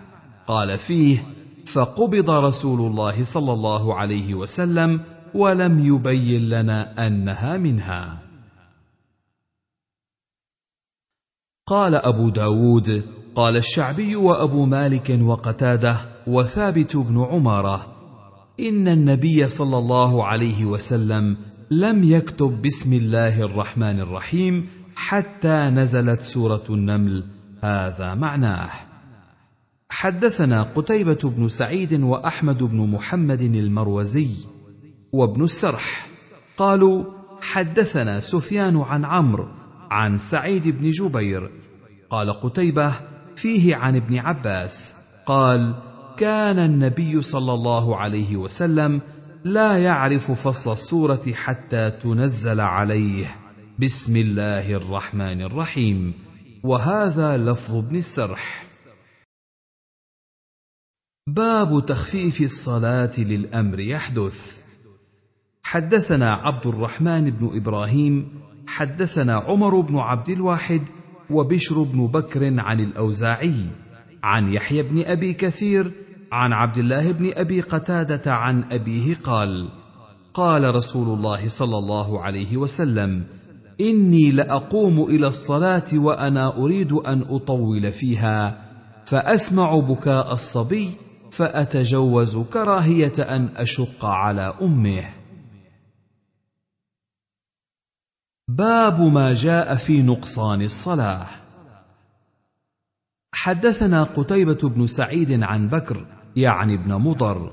قال 0.46 0.78
فيه 0.78 1.26
فقبض 1.66 2.30
رسول 2.30 2.80
الله 2.80 3.24
صلى 3.24 3.52
الله 3.52 3.94
عليه 3.94 4.34
وسلم 4.34 5.00
ولم 5.34 5.78
يبين 5.78 6.48
لنا 6.48 7.06
أنها 7.06 7.56
منها. 7.56 8.22
قال 11.66 11.94
أبو 11.94 12.28
داود 12.28 13.04
قال 13.34 13.56
الشعبي 13.56 14.16
وأبو 14.16 14.66
مالك 14.66 15.18
وقتاده 15.22 15.96
وثابت 16.26 16.96
بن 16.96 17.24
عمارة 17.30 17.86
إن 18.60 18.88
النبي 18.88 19.48
صلى 19.48 19.78
الله 19.78 20.24
عليه 20.24 20.64
وسلم 20.64 21.36
لم 21.70 22.02
يكتب 22.02 22.62
بسم 22.62 22.92
الله 22.92 23.42
الرحمن 23.42 24.00
الرحيم 24.00 24.79
حتى 25.00 25.70
نزلت 25.70 26.22
سورة 26.22 26.64
النمل. 26.70 27.24
هذا 27.62 28.14
معناه. 28.14 28.70
حدثنا 29.90 30.62
قتيبة 30.62 31.18
بن 31.24 31.48
سعيد 31.48 32.02
وأحمد 32.02 32.62
بن 32.62 32.90
محمد 32.90 33.40
المروزي 33.40 34.28
وابن 35.12 35.44
السرح. 35.44 36.06
قالوا 36.56 37.04
حدثنا 37.40 38.20
سفيان 38.20 38.76
عن 38.76 39.04
عمرو 39.04 39.48
عن 39.90 40.18
سعيد 40.18 40.68
بن 40.68 40.90
جبير. 40.90 41.50
قال 42.10 42.32
قتيبة 42.32 42.92
فيه 43.36 43.76
عن 43.76 43.96
ابن 43.96 44.18
عباس. 44.18 44.92
قال 45.26 45.74
كان 46.16 46.58
النبي 46.58 47.22
صلى 47.22 47.52
الله 47.52 47.96
عليه 47.96 48.36
وسلم 48.36 49.00
لا 49.44 49.78
يعرف 49.78 50.30
فصل 50.30 50.72
السورة 50.72 51.32
حتى 51.34 51.90
تنزل 51.90 52.60
عليه. 52.60 53.39
بسم 53.80 54.16
الله 54.16 54.72
الرحمن 54.72 55.42
الرحيم. 55.42 56.14
وهذا 56.64 57.36
لفظ 57.36 57.76
ابن 57.76 57.96
السرح. 57.96 58.66
باب 61.26 61.86
تخفيف 61.86 62.40
الصلاة 62.40 63.20
للأمر 63.20 63.80
يحدث. 63.80 64.60
حدثنا 65.62 66.32
عبد 66.32 66.66
الرحمن 66.66 67.30
بن 67.30 67.50
إبراهيم 67.56 68.28
حدثنا 68.66 69.34
عمر 69.34 69.80
بن 69.80 69.96
عبد 69.96 70.28
الواحد 70.28 70.82
وبشر 71.30 71.82
بن 71.82 72.06
بكر 72.06 72.60
عن 72.60 72.80
الأوزاعي 72.80 73.66
عن 74.22 74.52
يحيى 74.52 74.82
بن 74.82 75.02
أبي 75.04 75.34
كثير 75.34 75.92
عن 76.32 76.52
عبد 76.52 76.78
الله 76.78 77.12
بن 77.12 77.32
أبي 77.34 77.60
قتادة 77.60 78.32
عن 78.34 78.64
أبيه 78.72 79.14
قال 79.14 79.68
قال 80.34 80.74
رسول 80.74 81.18
الله 81.18 81.48
صلى 81.48 81.78
الله 81.78 82.20
عليه 82.22 82.56
وسلم 82.56 83.24
إني 83.80 84.30
لأقوم 84.30 85.02
إلى 85.02 85.26
الصلاة 85.26 85.88
وأنا 85.94 86.56
أريد 86.56 86.92
أن 86.92 87.22
أطول 87.22 87.92
فيها 87.92 88.62
فأسمع 89.06 89.78
بكاء 89.78 90.32
الصبي 90.32 90.90
فأتجوز 91.30 92.36
كراهية 92.36 93.12
أن 93.18 93.48
أشق 93.56 94.04
على 94.04 94.54
أمه. 94.62 95.08
باب 98.48 99.00
ما 99.00 99.34
جاء 99.34 99.74
في 99.74 100.02
نقصان 100.02 100.62
الصلاة. 100.62 101.26
حدثنا 103.32 104.02
قتيبة 104.02 104.68
بن 104.68 104.86
سعيد 104.86 105.42
عن 105.42 105.68
بكر 105.68 106.06
يعني 106.36 106.74
ابن 106.74 106.94
مضر 106.94 107.52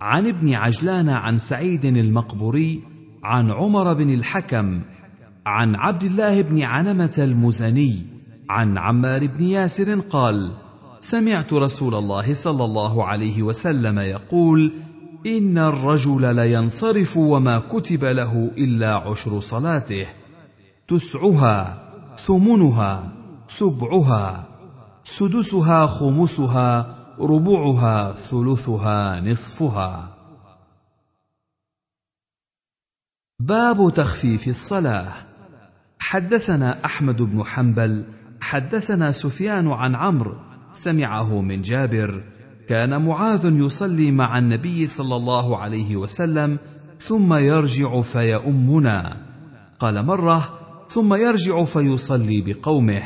عن 0.00 0.26
ابن 0.26 0.54
عجلان 0.54 1.08
عن 1.08 1.38
سعيد 1.38 1.84
المقبوري 1.84 2.82
عن 3.24 3.50
عمر 3.50 3.94
بن 3.94 4.10
الحكم 4.10 4.82
عن 5.46 5.76
عبد 5.76 6.02
الله 6.02 6.42
بن 6.42 6.62
عنمه 6.62 7.14
المزني 7.18 8.02
عن 8.50 8.78
عمار 8.78 9.26
بن 9.26 9.42
ياسر 9.42 10.00
قال 10.00 10.52
سمعت 11.00 11.52
رسول 11.52 11.94
الله 11.94 12.34
صلى 12.34 12.64
الله 12.64 13.04
عليه 13.04 13.42
وسلم 13.42 13.98
يقول 13.98 14.72
إن 15.26 15.58
الرجل 15.58 16.36
لينصرف 16.36 17.16
وما 17.16 17.58
كتب 17.58 18.04
له 18.04 18.50
إلا 18.58 18.94
عشر 18.94 19.40
صلاته 19.40 20.06
تسعها 20.88 21.88
ثمنها 22.16 23.12
سبعها 23.46 24.48
سدسها 25.02 25.86
خمسها 25.86 26.96
ربعها 27.20 28.12
ثلثها 28.12 29.20
نصفها. 29.20 30.08
باب 33.40 33.92
تخفيف 33.94 34.48
الصلاة. 34.48 35.25
حدثنا 36.08 36.84
أحمد 36.84 37.22
بن 37.22 37.44
حنبل 37.44 38.04
حدثنا 38.40 39.12
سفيان 39.12 39.68
عن 39.68 39.94
عمرو 39.94 40.34
سمعه 40.72 41.40
من 41.40 41.62
جابر 41.62 42.22
كان 42.68 43.06
معاذ 43.06 43.44
يصلي 43.44 44.12
مع 44.12 44.38
النبي 44.38 44.86
صلى 44.86 45.16
الله 45.16 45.58
عليه 45.58 45.96
وسلم 45.96 46.58
ثم 46.98 47.34
يرجع 47.34 48.00
فيؤمنا 48.00 49.16
قال 49.80 50.06
مرة 50.06 50.58
ثم 50.88 51.14
يرجع 51.14 51.64
فيصلي 51.64 52.42
بقومه. 52.46 53.02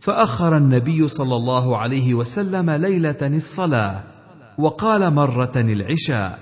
فأخر 0.00 0.56
النبي 0.56 1.08
صلى 1.08 1.36
الله 1.36 1.76
عليه 1.76 2.14
وسلم 2.14 2.70
ليلة 2.70 3.22
الصلاة 3.22 4.02
وقال 4.58 5.14
مرة 5.14 5.52
العشاء. 5.56 6.38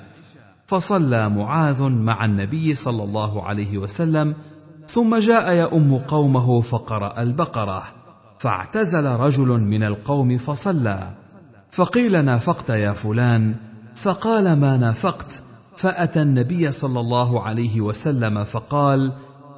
فصلى 0.66 1.28
معاذ 1.28 1.82
مع 1.82 2.24
النبي 2.24 2.74
صلى 2.74 3.04
الله 3.04 3.44
عليه 3.44 3.78
وسلم 3.78 4.34
ثم 4.88 5.16
جاء 5.18 5.52
يؤم 5.52 5.98
قومه 5.98 6.60
فقرأ 6.60 7.22
البقرة 7.22 7.82
فاعتزل 8.38 9.06
رجل 9.06 9.48
من 9.48 9.82
القوم 9.82 10.38
فصلى. 10.38 11.10
فقيل 11.70 12.24
نافقت 12.24 12.70
يا 12.70 12.92
فلان 12.92 13.54
فقال 13.96 14.60
ما 14.60 14.76
نافقت؟ 14.76 15.42
فأتى 15.76 16.22
النبي 16.22 16.72
صلى 16.72 17.00
الله 17.00 17.42
عليه 17.42 17.80
وسلم 17.80 18.44
فقال 18.44 19.12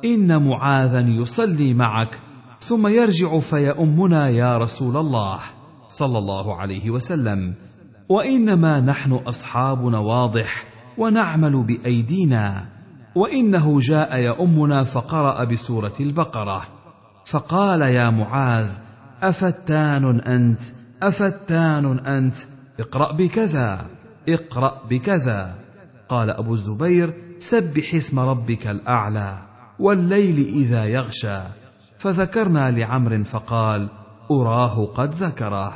إن 0.05 0.49
معاذا 0.49 1.01
يصلي 1.01 1.74
معك؟ 1.74 2.21
ثم 2.60 2.87
يرجع 2.87 3.39
فيؤمنا 3.39 4.28
يا 4.28 4.58
رسول 4.58 4.97
الله 4.97 5.39
صلى 5.89 6.19
الله 6.19 6.57
عليه 6.57 6.90
وسلم. 6.90 7.55
وإنما 8.08 8.81
نحن 8.81 9.12
اصحاب 9.12 9.85
نواضح 9.85 10.65
ونعمل 10.99 11.62
بأيدينا. 11.62 12.74
وإنه 13.14 13.80
جاء 13.80 14.16
يؤمنا 14.16 14.84
فقرأ 14.84 15.44
بسورة 15.44 15.94
البقرة. 16.00 16.68
فقال 17.24 17.80
يا 17.80 18.10
معاذ 18.10 18.70
أفتان 19.22 20.20
أنت؟ 20.20 20.62
أفتان 21.02 21.98
أنت؟ 21.98 22.36
اقرأ 22.80 23.12
بكذا 23.12 23.86
اقرأ 24.28 24.86
بكذا. 24.90 25.58
قال 26.08 26.30
أبو 26.30 26.54
الزبير 26.54 27.36
سبح 27.38 27.94
اسم 27.94 28.18
ربك 28.18 28.66
الأعلى 28.66 29.38
والليل 29.78 30.48
إذا 30.48 30.84
يغشى. 30.84 31.38
فذكرنا 31.98 32.70
لعمر 32.70 33.24
فقال 33.24 33.88
أراه 34.30 34.86
قد 34.86 35.14
ذكره. 35.14 35.72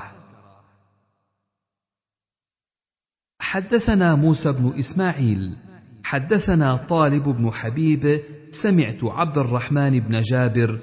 حدثنا 3.41 4.15
موسى 4.15 4.53
بن 4.53 4.79
إسماعيل. 4.79 5.68
حدثنا 6.09 6.77
طالب 6.77 7.23
بن 7.23 7.51
حبيب 7.51 8.21
سمعت 8.51 9.05
عبد 9.05 9.39
الرحمن 9.39 10.01
بن 10.01 10.21
جابر 10.23 10.79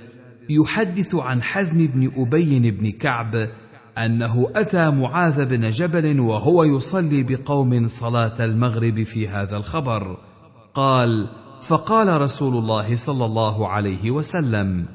يحدث 0.50 1.16
عن 1.16 1.44
حزم 1.44 1.88
بن 1.88 2.12
أبي 2.16 2.72
بن 2.72 2.92
كعب 2.92 3.50
أنه 3.98 4.48
أتى 4.56 4.90
معاذ 4.90 5.46
بن 5.46 5.70
جبل 5.70 6.20
وهو 6.20 6.64
يصلي 6.64 7.24
بقوم 7.24 7.88
صلاة 7.88 8.46
المغرب 8.46 9.04
في 9.04 9.28
هذا 9.28 9.58
الخبر. 9.58 10.18
قال 10.74 11.30
فقال 11.62 12.22
رسول 12.22 12.58
الله 12.58 12.96
صلى 12.96 13.26
الله 13.26 13.68
عليه 13.68 14.12
وسلم 14.12 14.86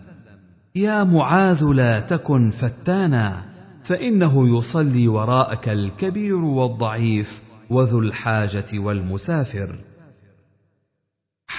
يا 0.74 1.04
معاذ 1.04 1.64
لا 1.64 2.00
تكن 2.00 2.50
فتانا 2.50 3.44
فإنه 3.84 4.58
يصلي 4.58 5.08
وراءك 5.08 5.68
الكبير 5.68 6.36
والضعيف 6.36 7.42
وذو 7.70 7.98
الحاجة 7.98 8.78
والمسافر. 8.78 9.78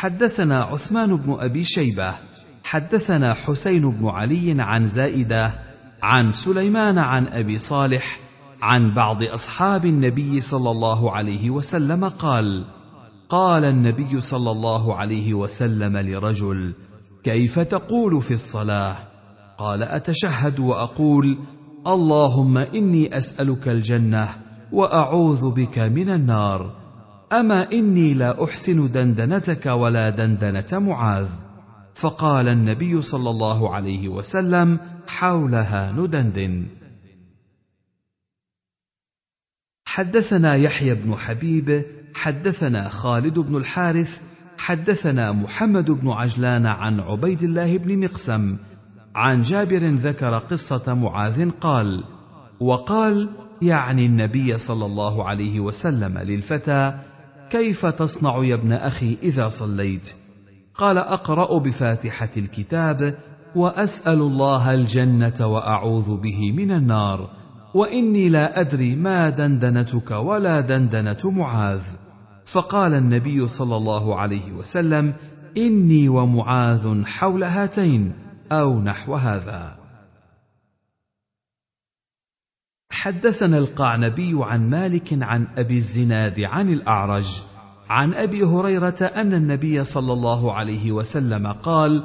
حدثنا 0.02 0.64
عثمان 0.64 1.16
بن 1.16 1.38
أبي 1.40 1.64
شيبة 1.64 2.14
حدثنا 2.64 3.34
حسين 3.34 3.92
بن 3.92 4.08
علي 4.08 4.56
عن 4.62 4.88
زائدة 4.88 5.54
عن 6.04 6.32
سليمان 6.32 6.98
عن 6.98 7.28
أبي 7.28 7.58
صالح 7.58 8.20
عن 8.62 8.94
بعض 8.94 9.24
أصحاب 9.24 9.86
النبي 9.86 10.42
صلى 10.42 10.72
الله 10.72 11.12
عليه 11.12 11.50
وسلم 11.50 12.10
قال 12.10 12.66
قال 13.30 13.66
النبي 13.66 14.22
صلى 14.22 14.52
الله 14.52 14.96
عليه 14.96 15.34
وسلم 15.34 15.98
لرجل 15.98 16.74
كيف 17.24 17.60
تقول 17.60 18.22
في 18.22 18.34
الصلاة؟ 18.34 18.98
قال 19.58 19.84
أتشهد 19.84 20.60
وأقول 20.60 21.38
اللهم 21.88 22.58
إني 22.58 23.18
أسألك 23.18 23.68
الجنة 23.68 24.30
وأعوذ 24.72 25.52
بك 25.52 25.80
من 25.80 26.10
النار. 26.10 26.81
اما 27.32 27.72
اني 27.72 28.14
لا 28.14 28.44
احسن 28.44 28.92
دندنتك 28.92 29.66
ولا 29.66 30.10
دندنه 30.10 30.80
معاذ؟ 30.80 31.30
فقال 31.96 32.48
النبي 32.48 33.02
صلى 33.02 33.30
الله 33.30 33.76
عليه 33.76 34.10
وسلم 34.10 34.80
حولها 35.08 35.92
ندندن. 35.92 36.66
حدثنا 39.86 40.56
يحيى 40.56 40.96
بن 40.96 41.16
حبيب 41.16 41.86
حدثنا 42.16 42.90
خالد 42.90 43.40
بن 43.40 43.56
الحارث 43.56 44.22
حدثنا 44.58 45.32
محمد 45.32 45.92
بن 45.92 46.10
عجلان 46.10 46.66
عن 46.66 47.00
عبيد 47.00 47.44
الله 47.44 47.78
بن 47.78 48.00
مقسم. 48.06 48.58
عن 49.16 49.42
جابر 49.42 49.90
ذكر 49.90 50.38
قصه 50.38 50.94
معاذ 50.94 51.50
قال 51.52 52.04
وقال 52.60 53.30
يعني 53.62 54.06
النبي 54.06 54.58
صلى 54.58 54.86
الله 54.86 55.28
عليه 55.28 55.60
وسلم 55.60 56.18
للفتى 56.18 57.11
كيف 57.52 57.86
تصنع 57.86 58.44
يا 58.44 58.56
ابن 58.56 58.72
أخي 58.72 59.18
إذا 59.24 59.50
صليت؟ 59.50 60.14
قال 60.78 60.98
أقرأ 60.98 61.60
بفاتحة 61.60 62.30
الكتاب 62.38 63.18
وأسأل 63.56 64.20
الله 64.22 64.74
الجنة 64.74 65.48
وأعوذ 65.48 66.18
به 66.18 66.52
من 66.52 66.72
النار 66.72 67.32
وإني 67.76 68.30
لا 68.30 68.60
أدري 68.60 68.96
ما 68.96 69.30
دندنتك 69.30 70.12
ولا 70.12 70.60
دندنة 70.62 71.18
معاذ. 71.26 71.82
فقال 72.46 72.94
النبي 72.94 73.48
صلى 73.48 73.76
الله 73.76 74.20
عليه 74.20 74.52
وسلم 74.52 75.14
إني 75.58 76.10
ومعاذ 76.10 77.06
حول 77.06 77.44
هاتين 77.44 78.14
أو 78.52 78.80
نحو 78.80 79.16
هذا. 79.16 79.81
حدثنا 83.02 83.58
القعنبي 83.58 84.32
عن 84.36 84.70
مالك 84.70 85.24
عن 85.24 85.48
أبي 85.58 85.78
الزناد 85.78 86.40
عن 86.40 86.70
الأعرج 86.74 87.42
عن 87.90 88.14
أبي 88.14 88.44
هريرة 88.44 89.02
أن 89.02 89.34
النبي 89.34 89.84
صلى 89.84 90.14
الله 90.14 90.54
عليه 90.54 90.92
وسلم 90.92 91.48
قال 91.48 92.04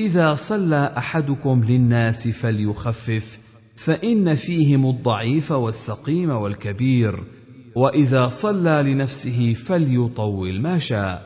إذا 0.00 0.34
صلى 0.34 0.94
أحدكم 0.98 1.64
للناس 1.64 2.28
فليخفف 2.28 3.38
فإن 3.76 4.34
فيهم 4.34 4.86
الضعيف 4.90 5.52
والسقيم 5.52 6.30
والكبير 6.30 7.24
وإذا 7.76 8.28
صلى 8.28 8.82
لنفسه 8.92 9.54
فليطول 9.54 10.60
ما 10.60 10.78
شاء. 10.78 11.22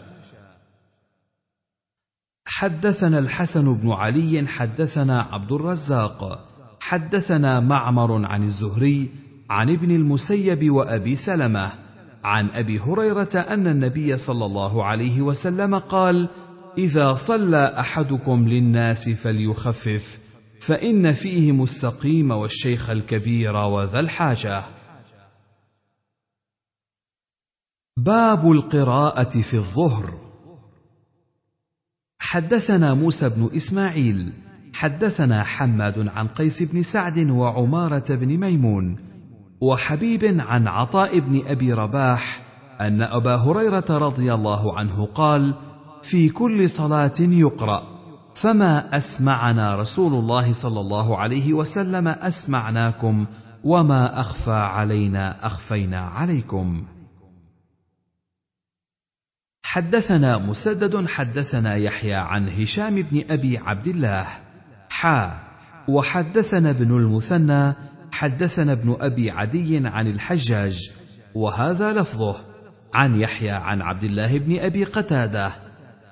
حدثنا 2.44 3.18
الحسن 3.18 3.78
بن 3.78 3.90
علي 3.90 4.46
حدثنا 4.46 5.22
عبد 5.22 5.52
الرزاق 5.52 6.48
حدثنا 6.88 7.60
معمر 7.60 8.26
عن 8.26 8.44
الزهري 8.44 9.10
عن 9.50 9.70
ابن 9.70 9.90
المسيب 9.90 10.70
وأبي 10.70 11.16
سلمة 11.16 11.72
عن 12.24 12.50
أبي 12.50 12.78
هريرة 12.78 13.34
أن 13.34 13.66
النبي 13.66 14.16
صلى 14.16 14.44
الله 14.44 14.84
عليه 14.84 15.22
وسلم 15.22 15.78
قال 15.78 16.28
إذا 16.78 17.14
صلى 17.14 17.74
أحدكم 17.78 18.48
للناس 18.48 19.08
فليخفف 19.08 20.18
فإن 20.60 21.12
فيهم 21.12 21.62
السقيم 21.62 22.30
والشيخ 22.30 22.90
الكبير 22.90 23.56
وذا 23.56 24.00
الحاجة. 24.00 24.62
باب 27.96 28.52
القراءة 28.52 29.40
في 29.40 29.54
الظهر. 29.54 30.18
حدثنا 32.18 32.94
موسى 32.94 33.28
بن 33.28 33.50
إسماعيل 33.56 34.47
حدثنا 34.78 35.42
حماد 35.42 36.08
عن 36.08 36.28
قيس 36.28 36.62
بن 36.62 36.82
سعد 36.82 37.18
وعمارة 37.18 38.04
بن 38.14 38.36
ميمون 38.40 38.96
وحبيب 39.60 40.24
عن 40.24 40.68
عطاء 40.68 41.18
بن 41.18 41.42
أبي 41.46 41.72
رباح 41.72 42.42
أن 42.80 43.02
أبا 43.02 43.36
هريرة 43.36 43.84
رضي 43.90 44.34
الله 44.34 44.78
عنه 44.78 45.06
قال 45.06 45.54
في 46.02 46.28
كل 46.28 46.70
صلاة 46.70 47.20
يقرأ 47.20 47.82
فما 48.34 48.96
أسمعنا 48.96 49.76
رسول 49.76 50.14
الله 50.14 50.52
صلى 50.52 50.80
الله 50.80 51.18
عليه 51.18 51.52
وسلم 51.52 52.08
أسمعناكم 52.08 53.26
وما 53.64 54.20
أخفى 54.20 54.50
علينا 54.50 55.46
أخفينا 55.46 56.00
عليكم. 56.00 56.86
حدثنا 59.62 60.38
مسدد 60.38 61.08
حدثنا 61.08 61.76
يحيى 61.76 62.14
عن 62.14 62.48
هشام 62.48 62.94
بن 62.94 63.22
أبي 63.30 63.58
عبد 63.58 63.86
الله 63.86 64.47
حا. 64.98 65.40
وحدثنا 65.88 66.70
ابن 66.70 66.96
المثنى 66.96 67.74
حدثنا 68.12 68.72
ابن 68.72 68.96
أبي 69.00 69.30
عدي 69.30 69.86
عن 69.86 70.06
الحجاج 70.06 70.90
وهذا 71.34 71.92
لفظه. 71.92 72.36
عن 72.94 73.20
يحيى 73.20 73.50
عن 73.50 73.82
عبد 73.82 74.04
الله 74.04 74.38
بن 74.38 74.58
أبي 74.58 74.84
قتادة. 74.84 75.52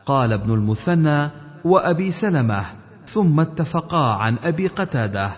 قال 0.06 0.32
ابن 0.32 0.52
المثنى 0.54 1.30
وأبي 1.64 2.10
سلمة 2.10 2.64
ثم 3.06 3.40
اتفقا 3.40 4.14
عن 4.14 4.36
أبي 4.44 4.66
قتادة. 4.66 5.30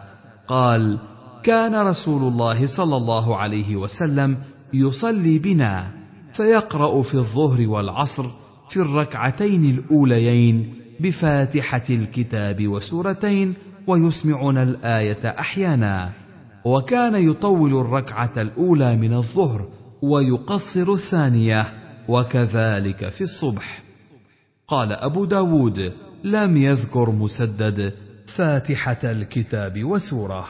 قال 0.49 0.99
كان 1.43 1.75
رسول 1.75 2.33
الله 2.33 2.67
صلى 2.67 2.97
الله 2.97 3.37
عليه 3.37 3.77
وسلم 3.77 4.37
يصلي 4.73 5.39
بنا 5.39 5.91
فيقرأ 6.33 7.03
في 7.03 7.15
الظهر 7.15 7.69
والعصر 7.69 8.27
في 8.69 8.77
الركعتين 8.77 9.65
الأوليين 9.65 10.88
بفاتحة 11.01 11.85
الكتاب 11.91 12.69
وسورتين 12.69 13.55
ويسمعنا 13.87 14.63
الآية 14.63 15.29
أحيانا. 15.41 16.13
وكان 16.65 17.15
يطول 17.15 17.81
الركعة 17.81 18.33
الأولى 18.37 18.97
من 18.97 19.15
الظهر 19.15 19.69
ويقصر 20.03 20.93
الثانية 20.93 21.67
وكذلك 22.09 23.09
في 23.09 23.21
الصبح. 23.21 23.83
قال 24.69 24.93
أبو 24.93 25.25
داود 25.25 25.93
لم 26.25 26.57
يذكر 26.57 27.11
مسدد 27.11 27.95
فاتحة 28.27 28.99
الكتاب 29.05 29.85
وسورة. 29.85 30.45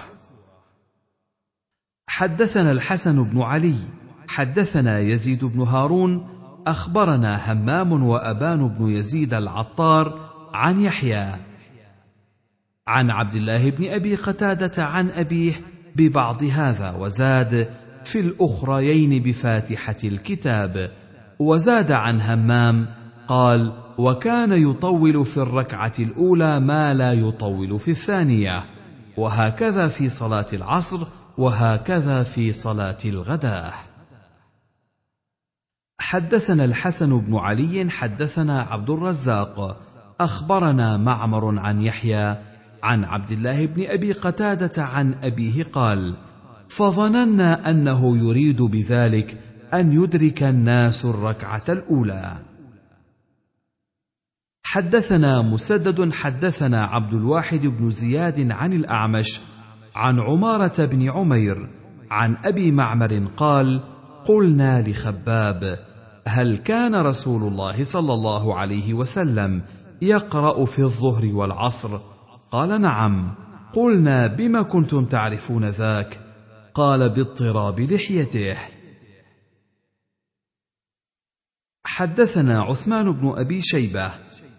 حدثنا 2.09 2.73
الحسن 2.73 3.25
بن 3.25 3.43
علي 3.43 3.75
حدثنا 4.29 4.99
يزيد 4.99 5.45
بن 5.45 5.63
هارون 5.63 6.27
أخبرنا 6.67 7.53
همام 7.53 8.03
وأبان 8.03 8.69
بن 8.69 8.89
يزيد 8.89 9.35
العطار 9.35 10.28
عن 10.55 10.81
يحيى. 10.81 11.35
عن 12.87 13.11
عبد 13.11 13.35
الله 13.35 13.71
بن 13.71 13.91
أبي 13.91 14.15
قتادة 14.15 14.85
عن 14.85 15.11
أبيه 15.11 15.53
ببعض 15.97 16.43
هذا 16.43 16.91
وزاد 16.91 17.71
في 18.05 18.21
الأخريين 18.21 19.23
بفاتحة 19.23 19.97
الكتاب. 20.05 20.91
وزاد 21.39 21.93
عن 21.93 22.21
همام 22.21 22.87
قال 23.29 23.73
وكان 23.99 24.53
يطول 24.53 25.25
في 25.25 25.37
الركعة 25.37 25.93
الأولى 25.99 26.61
ما 26.61 26.95
لا 26.95 27.13
يطول 27.13 27.79
في 27.79 27.91
الثانية. 27.91 28.65
وهكذا 29.17 29.89
في 29.89 30.09
صلاة 30.09 30.47
العصر 30.53 31.07
وهكذا 31.39 32.23
في 32.23 32.53
صلاة 32.53 32.99
الغداة. 33.05 33.75
حدثنا 36.01 36.65
الحسن 36.65 37.21
بن 37.21 37.37
علي 37.37 37.91
حدثنا 37.91 38.63
عبد 38.63 38.91
الرزاق. 38.91 39.81
أخبرنا 40.21 40.97
معمر 40.97 41.59
عن 41.59 41.81
يحيى 41.81 42.37
عن 42.83 43.05
عبد 43.05 43.31
الله 43.31 43.67
بن 43.67 43.85
أبي 43.87 44.13
قتادة 44.13 44.83
عن 44.83 45.15
أبيه 45.15 45.65
قال 45.65 46.17
فظننا 46.69 47.71
أنه 47.71 48.17
يريد 48.17 48.63
بذلك 48.63 49.39
أن 49.75 49.93
يدرك 49.93 50.43
الناس 50.43 51.05
الركعة 51.05 51.63
الأولى. 51.69 52.37
حدثنا 54.65 55.43
مسدد 55.43 56.13
حدثنا 56.13 56.83
عبد 56.83 57.15
الواحد 57.15 57.67
بن 57.67 57.91
زياد 57.91 58.51
عن 58.51 58.73
الأعمش 58.73 59.41
عن 59.95 60.21
عمارة 60.21 60.85
بن 60.85 61.11
عمير 61.11 61.69
عن 62.11 62.37
أبي 62.45 62.73
معمر 62.73 63.29
قال 63.37 63.81
قلنا 64.25 64.83
لخباب 64.83 65.79
هل 66.27 66.57
كان 66.57 66.95
رسول 66.95 67.43
الله 67.43 67.85
صلى 67.85 68.13
الله 68.13 68.59
عليه 68.59 68.95
وسلم 68.95 69.63
يقرأ 70.03 70.65
في 70.65 70.79
الظهر 70.83 71.27
والعصر. 71.35 71.99
قال 72.51 72.81
نعم. 72.81 73.35
قلنا 73.73 74.27
بم 74.27 74.63
كنتم 74.63 75.05
تعرفون 75.05 75.65
ذاك؟ 75.65 76.21
قال 76.75 77.09
باضطراب 77.09 77.81
لحيته. 77.81 78.57
حدثنا 81.85 82.63
عثمان 82.63 83.13
بن 83.13 83.33
أبي 83.37 83.61
شيبة. 83.61 84.11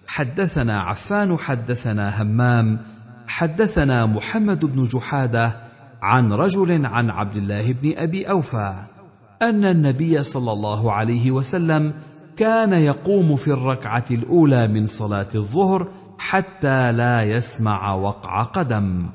حدثنا 0.07 0.77
عفان 0.77 1.37
حدثنا 1.37 2.21
همام. 2.21 2.85
حدثنا 3.27 4.05
محمد 4.05 4.65
بن 4.65 4.83
جحادة 4.83 5.69
عن 6.01 6.33
رجل 6.33 6.85
عن 6.85 7.09
عبد 7.09 7.35
الله 7.35 7.73
بن 7.73 7.97
أبي 7.97 8.29
أوفى 8.29 8.85
أن 9.41 9.65
النبي 9.65 10.23
صلى 10.23 10.51
الله 10.51 10.93
عليه 10.93 11.31
وسلم 11.31 11.93
كان 12.39 12.73
يقوم 12.73 13.35
في 13.35 13.47
الركعة 13.47 14.05
الأولى 14.11 14.67
من 14.67 14.87
صلاة 14.87 15.27
الظهر 15.35 15.87
حتى 16.17 16.91
لا 16.91 17.23
يسمع 17.23 17.93
وقع 17.93 18.43
قدم. 18.43 19.09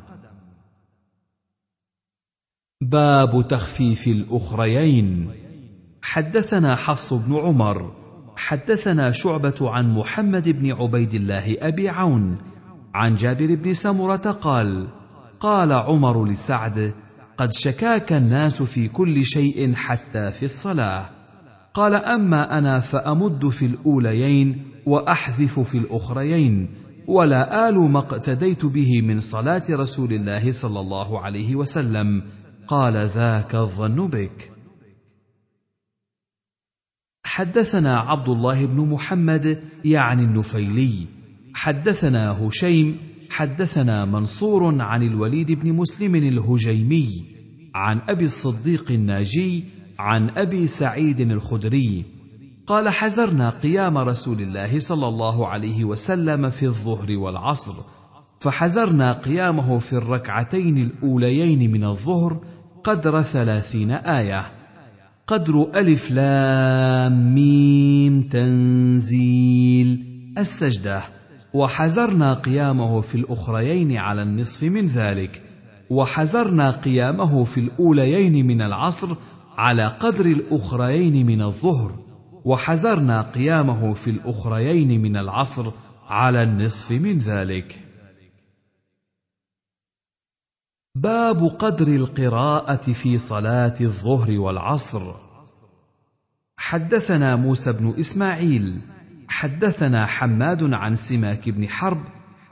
باب 2.80 3.48
تخفيف 3.48 4.06
الأخريين. 4.06 5.30
حدثنا 6.02 6.76
حفص 6.76 7.12
بن 7.12 7.36
عمر. 7.36 7.92
حدثنا 8.36 9.12
شعبة 9.12 9.54
عن 9.60 9.94
محمد 9.94 10.48
بن 10.48 10.72
عبيد 10.72 11.14
الله 11.14 11.56
أبي 11.60 11.88
عون. 11.88 12.36
عن 12.94 13.16
جابر 13.16 13.54
بن 13.54 13.72
سمرة 13.72 14.30
قال 14.30 14.88
قال 15.40 15.72
عمر 15.72 16.24
لسعد 16.24 16.94
قد 17.36 17.52
شكاك 17.52 18.12
الناس 18.12 18.62
في 18.62 18.88
كل 18.88 19.24
شيء 19.24 19.74
حتى 19.74 20.30
في 20.32 20.44
الصلاة. 20.44 21.23
قال 21.74 21.94
أما 21.94 22.58
أنا 22.58 22.80
فأمد 22.80 23.48
في 23.48 23.66
الأوليين 23.66 24.62
وأحذف 24.86 25.60
في 25.60 25.78
الأخريين 25.78 26.68
ولا 27.06 27.68
آل 27.68 27.74
ما 27.74 27.98
اقتديت 27.98 28.66
به 28.66 29.02
من 29.02 29.20
صلاة 29.20 29.62
رسول 29.70 30.12
الله 30.12 30.52
صلى 30.52 30.80
الله 30.80 31.20
عليه 31.20 31.56
وسلم. 31.56 32.22
قال 32.68 32.96
ذاك 32.96 33.54
الظن 33.54 34.06
بك. 34.08 34.52
حدثنا 37.24 37.96
عبد 37.96 38.28
الله 38.28 38.66
بن 38.66 38.80
محمد 38.88 39.64
يعني 39.84 40.24
النفيلي. 40.24 41.06
حدثنا 41.54 42.30
هشيم 42.30 42.98
حدثنا 43.30 44.04
منصور 44.04 44.82
عن 44.82 45.02
الوليد 45.02 45.52
بن 45.52 45.72
مسلم 45.72 46.14
الهجيمي. 46.14 47.24
عن 47.74 48.00
أبي 48.08 48.24
الصديق 48.24 48.90
الناجي 48.90 49.64
عن 49.98 50.30
أبي 50.30 50.66
سعيد 50.66 51.20
الخدري 51.20 52.04
قال 52.66 52.88
حزرنا 52.88 53.50
قيام 53.50 53.98
رسول 53.98 54.40
الله 54.40 54.78
صلى 54.78 55.08
الله 55.08 55.48
عليه 55.48 55.84
وسلم 55.84 56.50
في 56.50 56.66
الظهر 56.66 57.18
والعصر 57.18 57.74
فحزرنا 58.40 59.12
قيامه 59.12 59.78
في 59.78 59.92
الركعتين 59.92 60.78
الأوليين 60.78 61.72
من 61.72 61.84
الظهر 61.84 62.40
قدر 62.84 63.22
ثلاثين 63.22 63.90
آية 63.90 64.52
قدر 65.26 65.70
ألف 65.76 66.10
لام 66.10 67.34
ميم 67.34 68.22
تنزيل 68.22 70.04
السجدة 70.38 71.02
وحزرنا 71.54 72.34
قيامه 72.34 73.00
في 73.00 73.14
الأخريين 73.14 73.96
على 73.96 74.22
النصف 74.22 74.62
من 74.62 74.86
ذلك 74.86 75.42
وحزرنا 75.90 76.70
قيامه 76.70 77.44
في 77.44 77.60
الأوليين 77.60 78.46
من 78.46 78.62
العصر 78.62 79.16
على 79.58 79.86
قدر 79.88 80.26
الأخريين 80.26 81.26
من 81.26 81.42
الظهر 81.42 81.98
وحزرنا 82.44 83.22
قيامه 83.22 83.94
في 83.94 84.10
الأخريين 84.10 85.02
من 85.02 85.16
العصر 85.16 85.72
على 86.08 86.42
النصف 86.42 86.90
من 86.90 87.18
ذلك. 87.18 87.80
باب 90.94 91.44
قدر 91.44 91.88
القراءة 91.88 92.92
في 92.92 93.18
صلاة 93.18 93.74
الظهر 93.80 94.38
والعصر. 94.38 95.14
حدثنا 96.56 97.36
موسى 97.36 97.72
بن 97.72 97.94
إسماعيل 98.00 98.80
حدثنا 99.28 100.06
حماد 100.06 100.74
عن 100.74 100.96
سماك 100.96 101.48
بن 101.48 101.68
حرب 101.68 102.00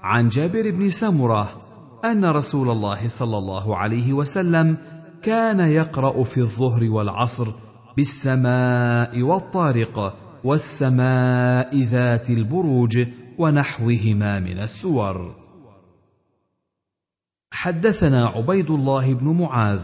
عن 0.03 0.29
جابر 0.29 0.71
بن 0.71 0.91
سمرة 0.91 1.61
أن 2.05 2.25
رسول 2.25 2.71
الله 2.71 3.09
صلى 3.09 3.39
الله 3.39 3.77
عليه 3.77 4.13
وسلم 4.13 4.77
كان 5.23 5.61
يقرأ 5.61 6.25
في 6.25 6.41
الظهر 6.41 6.91
والعصر 6.91 7.49
بالسماء 7.97 9.23
والطارق 9.23 10.15
والسماء 10.45 11.77
ذات 11.77 12.31
البروج 12.31 13.07
ونحوهما 13.39 14.41
من 14.41 14.59
السور. 14.59 15.35
حدثنا 17.53 18.27
عبيد 18.27 18.71
الله 18.71 19.15
بن 19.15 19.29
معاذ 19.29 19.81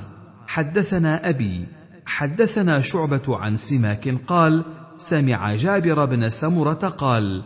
حدثنا 0.46 1.28
أبي 1.28 1.68
حدثنا 2.06 2.80
شعبة 2.80 3.36
عن 3.36 3.56
سماك 3.56 4.08
قال 4.26 4.64
سمع 4.96 5.54
جابر 5.54 6.04
بن 6.04 6.30
سمرة 6.30 6.88
قال 6.98 7.44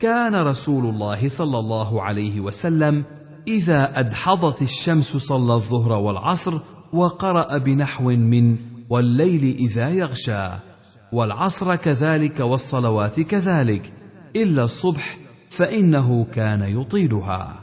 كان 0.00 0.34
رسول 0.34 0.94
الله 0.94 1.28
صلى 1.28 1.58
الله 1.58 2.02
عليه 2.02 2.40
وسلم 2.40 3.04
إذا 3.48 4.00
أدحضت 4.00 4.62
الشمس 4.62 5.16
صلى 5.16 5.54
الظهر 5.54 5.92
والعصر 5.92 6.58
وقرأ 6.92 7.58
بنحو 7.58 8.04
من 8.04 8.56
والليل 8.90 9.56
إذا 9.56 9.88
يغشى 9.88 10.48
والعصر 11.12 11.76
كذلك 11.76 12.40
والصلوات 12.40 13.20
كذلك 13.20 13.92
إلا 14.36 14.64
الصبح 14.64 15.16
فإنه 15.50 16.24
كان 16.24 16.62
يطيلها. 16.62 17.60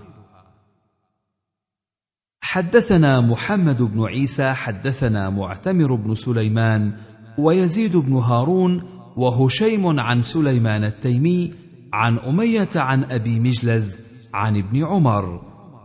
حدثنا 2.42 3.22
محمد 3.22 3.82
بن 3.82 4.04
عيسى 4.04 4.54
حدثنا 4.54 5.30
معتمر 5.30 5.96
بن 5.96 6.16
سليمان 6.16 6.94
ويزيد 7.38 7.98
بن 7.98 8.14
هارون 8.14 8.84
وهشيم 9.18 10.00
عن 10.00 10.22
سليمان 10.22 10.84
التيمي 10.84 11.54
عن 11.94 12.18
أمية 12.18 12.70
عن 12.76 13.04
أبي 13.04 13.40
مجلز 13.40 14.00
عن 14.34 14.58
ابن 14.58 14.86
عمر 14.86 15.42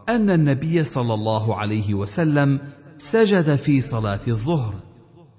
أن 0.09 0.31
النبي 0.31 0.85
صلى 0.85 1.15
الله 1.15 1.57
عليه 1.57 1.95
وسلم 1.95 2.59
سجد 2.97 3.55
في 3.55 3.81
صلاة 3.81 4.21
الظهر 4.29 4.75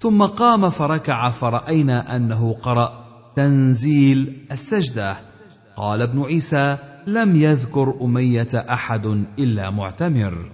ثم 0.00 0.22
قام 0.22 0.70
فركع 0.70 1.30
فرأينا 1.30 2.16
أنه 2.16 2.52
قرأ 2.52 3.06
تنزيل 3.36 4.46
السجدة. 4.52 5.16
قال 5.76 6.02
ابن 6.02 6.22
عيسى 6.22 6.78
لم 7.06 7.36
يذكر 7.36 7.94
أمية 8.02 8.48
أحد 8.54 9.06
إلا 9.38 9.70
معتمر. 9.70 10.52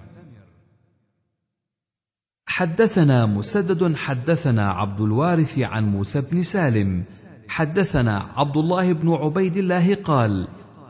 حدثنا 2.45 3.25
مسدد 3.25 3.95
حدثنا 3.95 4.67
عبد 4.67 5.01
الوارث 5.01 5.59
عن 5.59 5.83
موسى 5.83 6.21
بن 6.21 6.43
سالم. 6.43 7.03
حدثنا 7.47 8.29
عبد 8.35 8.57
الله 8.57 8.93
بن 8.93 9.09
عبيد 9.09 9.57
الله 9.57 9.95
قال 9.95 10.47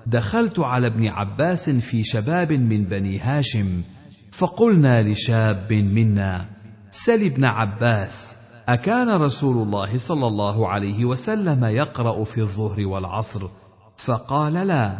دخلت 0.08 0.60
على 0.60 0.88
ابن 0.88 1.08
عباس 1.08 1.69
في 1.69 2.03
شباب 2.03 2.53
من 2.53 2.83
بني 2.83 3.19
هاشم 3.19 3.83
فقلنا 4.33 5.03
لشاب 5.03 5.73
منا 5.73 6.45
سل 6.91 7.23
ابن 7.23 7.45
عباس 7.45 8.35
أكان 8.69 9.09
رسول 9.09 9.67
الله 9.67 9.97
صلى 9.97 10.27
الله 10.27 10.69
عليه 10.69 11.05
وسلم 11.05 11.65
يقرأ 11.65 12.23
في 12.23 12.41
الظهر 12.41 12.87
والعصر؟ 12.87 13.49
فقال 13.97 14.53
لا 14.53 14.97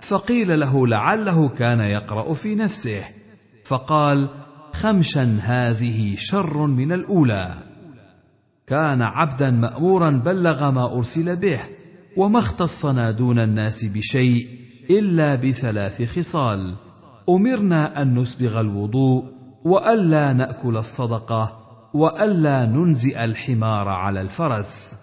فقيل 0.00 0.60
له 0.60 0.86
لعله 0.86 1.48
كان 1.48 1.80
يقرأ 1.80 2.34
في 2.34 2.54
نفسه 2.54 3.02
فقال 3.64 4.28
خمشا 4.72 5.38
هذه 5.42 6.16
شر 6.18 6.66
من 6.66 6.92
الأولى. 6.92 7.54
كان 8.66 9.02
عبدا 9.02 9.50
مامورا 9.50 10.10
بلغ 10.10 10.70
ما 10.70 10.96
أرسل 10.96 11.36
به 11.36 11.60
وما 12.16 12.38
اختصنا 12.38 13.10
دون 13.10 13.38
الناس 13.38 13.84
بشيء 13.84 14.46
إلا 14.90 15.34
بثلاث 15.34 16.18
خصال. 16.18 16.74
أمرنا 17.28 18.02
أن 18.02 18.14
نسبغ 18.18 18.60
الوضوء 18.60 19.24
وألا 19.64 20.32
نأكل 20.32 20.76
الصدقة 20.76 21.60
وألا 21.94 22.66
ننزئ 22.66 23.24
الحمار 23.24 23.88
على 23.88 24.20
الفرس. 24.20 24.96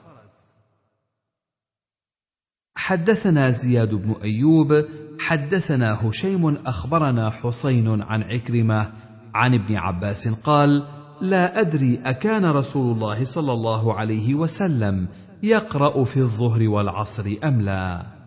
حدثنا 2.75 3.49
زياد 3.49 3.93
بن 3.95 4.15
أيوب 4.23 4.85
حدثنا 5.19 6.09
هشيم 6.09 6.47
أخبرنا 6.65 7.29
حسين 7.29 8.01
عن 8.01 8.23
عكرمة 8.23 8.91
عن 9.33 9.53
ابن 9.53 9.75
عباس 9.75 10.27
قال 10.27 10.83
لا 11.21 11.59
أدري 11.59 12.01
أكان 12.05 12.45
رسول 12.45 12.95
الله 12.95 13.23
صلى 13.23 13.53
الله 13.53 13.93
عليه 13.93 14.35
وسلم 14.35 15.07
يقرأ 15.43 16.03
في 16.03 16.17
الظهر 16.17 16.69
والعصر 16.69 17.35
أم 17.43 17.61
لا. 17.61 18.20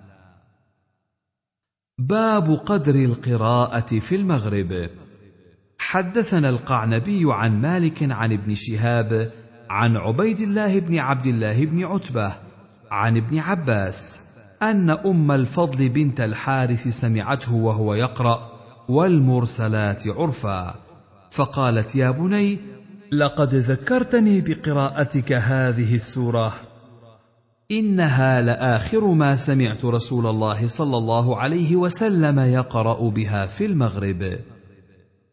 باب 1.99 2.51
قدر 2.51 2.94
القراءة 2.94 3.99
في 3.99 4.15
المغرب. 4.15 4.91
حدثنا 5.78 6.49
القعنبي 6.49 7.23
عن 7.27 7.60
مالك 7.60 8.10
عن 8.10 8.33
ابن 8.33 8.55
شهاب 8.55 9.31
عن 9.71 9.97
عبيد 9.97 10.41
الله 10.41 10.81
بن 10.81 10.99
عبد 10.99 11.27
الله 11.27 11.65
بن 11.65 11.85
عتبة 11.85 12.37
عن 12.91 13.17
ابن 13.17 13.39
عباس 13.39 14.21
أن 14.62 14.91
أم 14.91 15.31
الفضل 15.31 15.89
بنت 15.89 16.21
الحارث 16.21 16.89
سمعته 16.89 17.55
وهو 17.55 17.94
يقرأ 17.94 18.51
والمرسلات 18.89 20.09
عرفا. 20.09 20.75
فقالت 21.31 21.94
يا 21.94 22.10
بني 22.10 22.59
لقد 23.12 23.55
ذكرتني 23.55 24.41
بقراءتك 24.41 25.33
هذه 25.33 25.94
السورة. 25.94 26.53
إنها 27.71 28.43
لآخر 28.43 29.15
ما 29.15 29.37
سمعت 29.37 29.85
رسول 29.85 30.27
الله 30.27 30.67
صلى 30.67 30.97
الله 30.97 31.41
عليه 31.41 31.77
وسلم 31.77 32.39
يقرأ 32.39 33.11
بها 33.11 33.47
في 33.47 33.67
المغرب. 33.67 34.39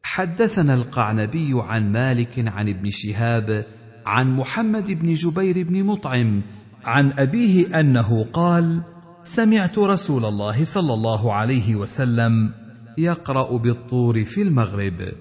حدثنا 0.04 0.74
القعنبي 0.74 1.52
عن 1.54 1.92
مالك 1.92 2.48
عن 2.48 2.70
ابن 2.70 2.90
شهاب 2.90 3.66
عن 4.06 4.36
محمد 4.36 4.92
بن 4.92 5.14
جبير 5.14 5.64
بن 5.64 5.84
مطعم 5.84 6.42
عن 6.84 7.12
أبيه 7.12 7.80
أنه 7.80 8.24
قال 8.24 8.82
سمعت 9.24 9.78
رسول 9.78 10.26
الله 10.26 10.64
صلى 10.64 10.94
الله 10.94 11.34
عليه 11.34 11.76
وسلم 11.76 12.54
يقرأ 12.98 13.58
بالطور 13.58 14.24
في 14.26 14.42
المغرب. 14.42 15.14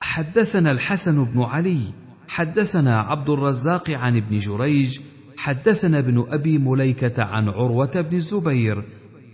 حدثنا 0.00 0.72
الحسن 0.72 1.24
بن 1.24 1.42
علي 1.42 1.80
حدثنا 2.28 3.00
عبد 3.00 3.30
الرزاق 3.30 3.90
عن 3.90 4.16
ابن 4.16 4.38
جريج 4.38 4.98
حدثنا 5.36 5.98
ابن 5.98 6.26
أبي 6.28 6.58
مليكة 6.58 7.22
عن 7.22 7.48
عروة 7.48 8.00
بن 8.00 8.16
الزبير 8.16 8.84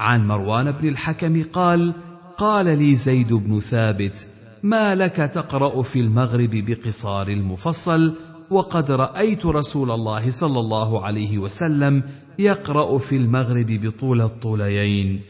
عن 0.01 0.27
مروان 0.27 0.71
بن 0.71 0.89
الحكم 0.89 1.43
قال 1.53 1.95
قال 2.39 2.79
لي 2.79 2.97
زيد 2.97 3.33
بن 3.33 3.61
ثابت 3.61 4.27
ما 4.63 4.95
لك 4.95 5.17
تقرأ 5.17 5.83
في 5.83 6.01
المغرب 6.01 6.51
بقصار 6.51 7.29
المفصل؟ 7.29 8.15
وقد 8.51 8.91
رأيت 8.91 9.47
رسول 9.47 9.91
الله 9.91 10.31
صلى 10.31 10.61
الله 10.61 11.05
عليه 11.05 11.39
وسلم 11.39 12.03
يقرأ 12.39 12.99
في 12.99 13.17
المغرب 13.17 13.67
بطول 13.67 14.21
الطوليين 14.21 15.21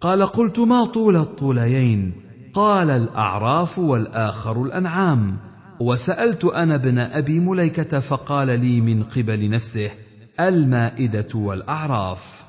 قال 0.00 0.22
قلت 0.22 0.58
ما 0.58 0.84
طول 0.84 1.16
الطوليين 1.16 2.12
قال 2.54 2.90
الأعراف 2.90 3.78
والآخر 3.78 4.62
الأنعام. 4.62 5.36
وسألت 5.80 6.44
أنا 6.44 6.74
ابن 6.74 6.98
أبي 6.98 7.40
مليكة 7.40 8.00
فقال 8.00 8.60
لي 8.60 8.80
من 8.80 9.02
قبل 9.02 9.50
نفسه 9.50 9.90
المائدة 10.40 11.28
والأعراف. 11.34 12.44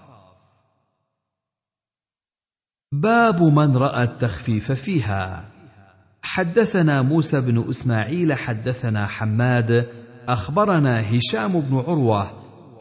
باب 2.91 3.41
من 3.43 3.75
رأى 3.75 4.03
التخفيف 4.03 4.71
فيها. 4.71 5.45
حدثنا 6.21 7.01
موسى 7.01 7.41
بن 7.41 7.69
إسماعيل 7.69 8.33
حدثنا 8.33 9.07
حماد 9.07 9.87
أخبرنا 10.27 11.17
هشام 11.17 11.59
بن 11.59 11.77
عروة 11.87 12.31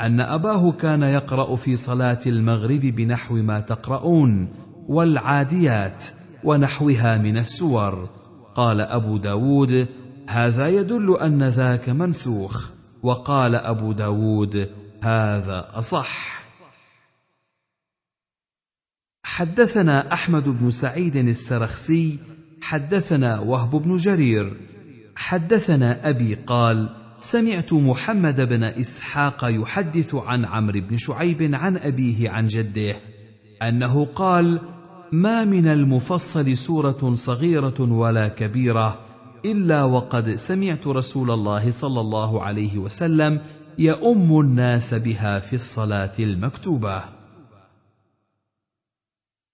أن 0.01 0.21
أباه 0.21 0.73
كان 0.73 1.03
يقرأ 1.03 1.57
في 1.57 1.77
صلاة 1.77 2.19
المغرب 2.27 2.81
بنحو 2.81 3.35
ما 3.35 3.61
تقرؤون 3.61 4.49
والعاديات 4.89 6.05
ونحوها 6.45 7.19
من 7.19 7.39
السور. 7.39 8.09
قال 8.55 8.81
أبو 8.81 9.17
داود 9.17 9.89
هذا 10.29 10.69
يدل 10.69 11.17
أن 11.21 11.43
ذاك 11.43 11.89
منسوخ. 11.89 12.71
وقال 13.03 13.55
أبو 13.55 13.93
داود 13.93 14.71
هذا 15.03 15.69
أصح. 15.75 16.43
حدثنا 19.25 20.13
أحمد 20.13 20.49
بن 20.49 20.71
سعيد 20.71 21.17
السرخسي 21.17 22.19
حدثنا 22.63 23.41
وهب 23.41 23.71
بن 23.71 23.97
جرير. 23.97 24.57
حدثنا 25.17 26.09
أبي 26.09 26.35
قال 26.35 26.89
سمعت 27.21 27.73
محمد 27.73 28.41
بن 28.41 28.65
إسحاق 28.65 29.45
يحدث 29.45 30.15
عن 30.15 30.45
عمرو 30.45 30.81
بن 30.81 30.97
شعيب 30.97 31.55
عن 31.55 31.77
أبيه 31.77 32.31
عن 32.31 32.47
جده 32.47 32.97
أنه 33.63 34.05
قال 34.05 34.61
ما 35.13 35.45
من 35.45 35.69
المفصل 35.69 36.57
سوره 36.57 37.15
صغيرة 37.15 37.81
ولا 37.81 38.29
كبيرة 38.29 39.08
إلا 39.45 39.85
وقد 39.85 40.35
سمعت 40.35 40.87
رسول 40.87 41.31
الله 41.31 41.71
صلى 41.71 42.01
الله 42.01 42.43
عليه 42.43 42.79
وسلم 42.79 43.41
يؤم 43.79 44.41
الناس 44.41 44.95
بها 44.95 45.39
في 45.39 45.53
الصلاة 45.53 46.13
المكتوبة. 46.19 47.05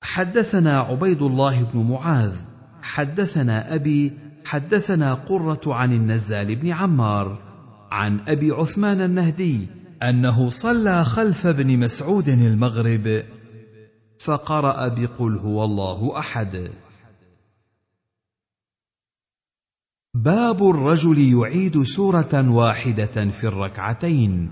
حدثنا 0.02 0.78
عبيد 0.78 1.22
الله 1.22 1.62
بن 1.62 1.80
معاذ 1.90 2.36
حدثنا 2.82 3.74
أبي 3.74 4.12
حدثنا 4.44 5.14
قرة 5.14 5.60
عن 5.66 5.92
النزال 5.92 6.56
بن 6.56 6.68
عمار 6.68 7.38
عن 7.90 8.20
أبي 8.28 8.50
عثمان 8.50 9.00
النهدي 9.00 9.66
أنه 10.02 10.50
صلى 10.50 11.04
خلف 11.04 11.46
ابن 11.46 11.78
مسعود 11.78 12.28
المغرب 12.28 13.22
فقرأ 14.18 14.88
بقل 14.88 15.36
هو 15.36 15.64
الله 15.64 16.18
أحد. 16.18 16.70
باب 20.14 20.70
الرجل 20.70 21.18
يعيد 21.18 21.82
سورة 21.82 22.50
واحدة 22.50 23.30
في 23.30 23.44
الركعتين. 23.44 24.50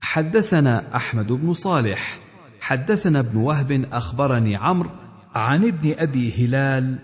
حدثنا 0.00 0.96
أحمد 0.96 1.32
بن 1.32 1.52
صالح. 1.52 2.18
حدثنا 2.60 3.18
ابن 3.18 3.36
وهب 3.36 3.86
أخبرني 3.92 4.56
عمرو 4.56 4.90
عن 5.34 5.64
ابن 5.64 5.94
أبي 5.98 6.44
هلال 6.44 6.98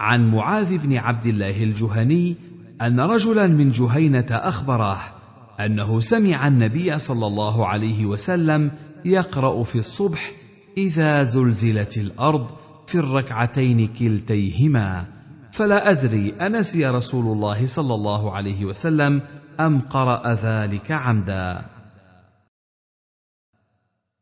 عن 0.00 0.30
معاذ 0.30 0.78
بن 0.78 0.96
عبد 0.96 1.26
الله 1.26 1.62
الجهني 1.62 2.36
أن 2.82 3.00
رجلا 3.00 3.46
من 3.46 3.70
جهينة 3.70 4.26
اخبره 4.30 4.98
أنه 5.60 6.00
سمع 6.00 6.48
النبي 6.48 6.98
صلى 6.98 7.26
الله 7.26 7.66
عليه 7.66 8.06
وسلم 8.06 8.70
يقرأ 9.04 9.64
في 9.64 9.78
الصبح 9.78 10.32
إذا 10.76 11.24
زلزلت 11.24 11.98
الأرض 11.98 12.50
في 12.86 12.94
الركعتين 12.94 13.86
كلتيهما. 13.86 15.23
فلا 15.54 15.90
أدري 15.90 16.34
أنسي 16.40 16.86
رسول 16.86 17.26
الله 17.32 17.66
صلى 17.66 17.94
الله 17.94 18.32
عليه 18.32 18.64
وسلم 18.64 19.22
أم 19.60 19.80
قرأ 19.80 20.34
ذلك 20.34 20.90
عمدا. 20.90 21.64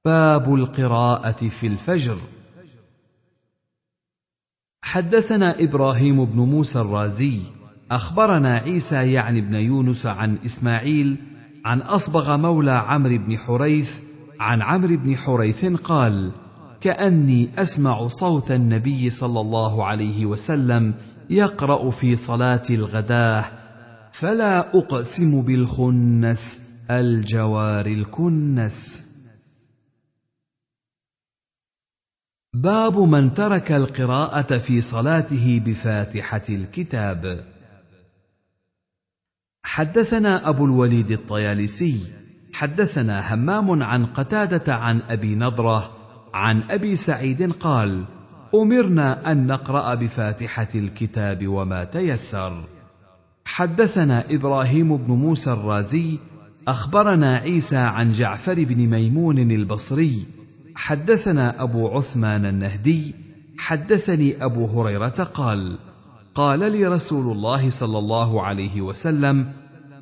باب 0.04 0.54
القراءة 0.54 1.48
في 1.48 1.66
الفجر. 1.66 2.18
حدثنا 4.82 5.60
إبراهيم 5.60 6.24
بن 6.24 6.38
موسى 6.40 6.80
الرازي 6.80 7.38
أخبرنا 7.90 8.56
عيسى 8.56 9.12
يعني 9.12 9.40
بن 9.40 9.54
يونس 9.54 10.06
عن 10.06 10.38
إسماعيل 10.44 11.18
عن 11.64 11.80
أصبغ 11.80 12.36
مولى 12.36 12.70
عمرو 12.70 13.18
بن 13.18 13.38
حريث 13.38 14.00
عن 14.40 14.62
عمرو 14.62 14.96
بن 14.96 15.16
حريث 15.16 15.64
قال 15.64 16.32
كأني 16.80 17.48
أسمع 17.58 18.08
صوت 18.08 18.50
النبي 18.50 19.10
صلى 19.10 19.40
الله 19.40 19.84
عليه 19.84 20.26
وسلم 20.26 20.94
يقرأ 21.30 21.90
في 21.90 22.16
صلاة 22.16 22.62
الغداة 22.70 23.44
فلا 24.12 24.58
أقسم 24.78 25.42
بالخنس 25.42 26.60
الجوار 26.90 27.86
الكنس. 27.86 29.02
باب 32.54 32.98
من 32.98 33.34
ترك 33.34 33.72
القراءة 33.72 34.58
في 34.58 34.80
صلاته 34.80 35.62
بفاتحة 35.66 36.42
الكتاب. 36.48 37.44
حدثنا 39.64 40.48
أبو 40.48 40.64
الوليد 40.64 41.10
الطيالسي 41.10 42.22
حدثنا 42.54 43.34
همام 43.34 43.82
عن 43.82 44.06
قتادة 44.06 44.74
عن 44.74 45.02
أبي 45.02 45.34
نضرة 45.34 45.96
عن 46.34 46.62
أبي 46.70 46.96
سعيد 46.96 47.52
قال 47.52 48.04
أمرنا 48.54 49.32
أن 49.32 49.46
نقرأ 49.46 49.94
بفاتحة 49.94 50.68
الكتاب 50.74 51.48
وما 51.48 51.84
تيسر. 51.84 52.64
حدثنا 53.44 54.24
إبراهيم 54.30 54.96
بن 54.96 55.14
موسى 55.14 55.52
الرازي 55.52 56.18
أخبرنا 56.68 57.36
عيسى 57.36 57.76
عن 57.76 58.12
جعفر 58.12 58.64
بن 58.64 58.86
ميمون 58.90 59.38
البصري 59.38 60.26
حدثنا 60.74 61.62
أبو 61.62 61.88
عثمان 61.88 62.46
النهدي 62.46 63.14
حدثني 63.58 64.44
أبو 64.44 64.66
هريرة 64.66 65.28
قال 65.34 65.78
قال 66.34 66.72
لي 66.72 66.86
رسول 66.86 67.32
الله 67.36 67.70
صلى 67.70 67.98
الله 67.98 68.42
عليه 68.42 68.80
وسلم 68.80 69.52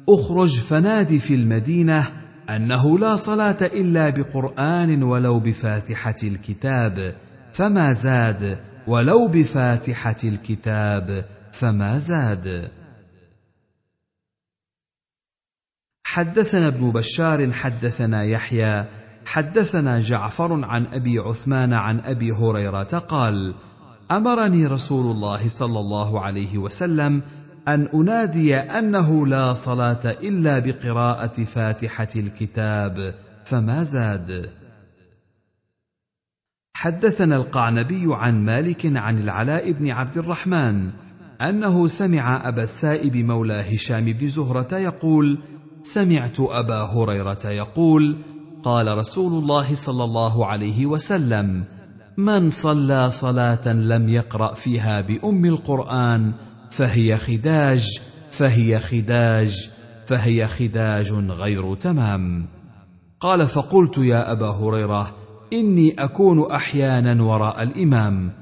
أخرج 0.09 0.61
فنادي 0.61 1.19
في 1.19 1.35
المدينة 1.35 2.07
أنه 2.51 2.99
لا 2.99 3.17
صلاة 3.17 3.57
إلا 3.63 4.11
بقرآن 4.11 5.03
ولو 5.03 5.41
بفاتحة 5.41 6.15
الكتاب. 6.23 7.15
فما 7.61 7.93
زاد 7.93 8.59
ولو 8.87 9.29
بفاتحة 9.29 10.17
الكتاب 10.25 11.25
فما 11.53 11.99
زاد. 11.99 12.71
حدثنا 16.05 16.69
ابن 16.69 16.91
بشار 16.91 17.53
حدثنا 17.53 18.23
يحيى 18.23 18.85
حدثنا 19.27 20.01
جعفر 20.01 20.65
عن 20.65 20.87
أبي 20.87 21.19
عثمان 21.19 21.73
عن 21.73 22.01
أبي 22.01 22.33
هريرة 22.33 22.99
قال 22.99 23.55
أمرني 24.11 24.67
رسول 24.67 25.17
الله 25.17 25.49
صلى 25.49 25.81
الله 25.81 26.21
عليه 26.21 26.59
وسلم 26.59 27.23
أن 27.69 27.89
أنادي 27.95 28.57
أنه 28.57 29.27
لا 29.27 29.55
صلاة 29.55 30.11
إلا 30.11 30.59
بقراءة 30.59 31.45
فاتحة 31.45 32.09
الكتاب 32.17 33.15
فما 33.45 33.83
زاد. 33.85 34.60
حدثنا 36.81 37.37
القعنبي 37.37 38.05
عن 38.09 38.45
مالك 38.45 38.87
عن 38.97 39.19
العلاء 39.19 39.73
بن 39.73 39.91
عبد 39.91 40.19
الرحمن 40.19 40.91
أنه 41.41 41.87
سمع 41.87 42.49
أبا 42.49 42.63
السائب 42.63 43.17
مولى 43.17 43.75
هشام 43.75 44.05
بن 44.05 44.29
زهرة 44.29 44.79
يقول 44.79 45.39
سمعت 45.83 46.41
أبا 46.41 46.83
هريرة 46.83 47.39
يقول 47.45 48.17
قال 48.63 48.99
رسول 48.99 49.43
الله 49.43 49.75
صلى 49.75 50.05
الله 50.05 50.47
عليه 50.47 50.87
وسلم 50.87 51.65
من 52.17 52.51
صلى 52.51 53.11
صلاة 53.11 53.69
لم 53.69 54.09
يقرأ 54.09 54.55
فيها 54.55 55.01
بأم 55.01 55.45
القرآن 55.45 56.33
فهي 56.71 57.17
خداج 57.17 58.01
فهي 58.31 58.79
خداج 58.79 59.71
فهي 60.07 60.49
خداج 60.49 61.13
غير 61.13 61.75
تمام 61.75 62.47
قال 63.21 63.49
فقلت 63.49 63.99
يا 63.99 64.33
أبا 64.33 64.49
هريرة 64.49 65.20
إني 65.53 65.95
أكون 65.99 66.53
أحيانا 66.53 67.23
وراء 67.23 67.63
الإمام. 67.63 68.33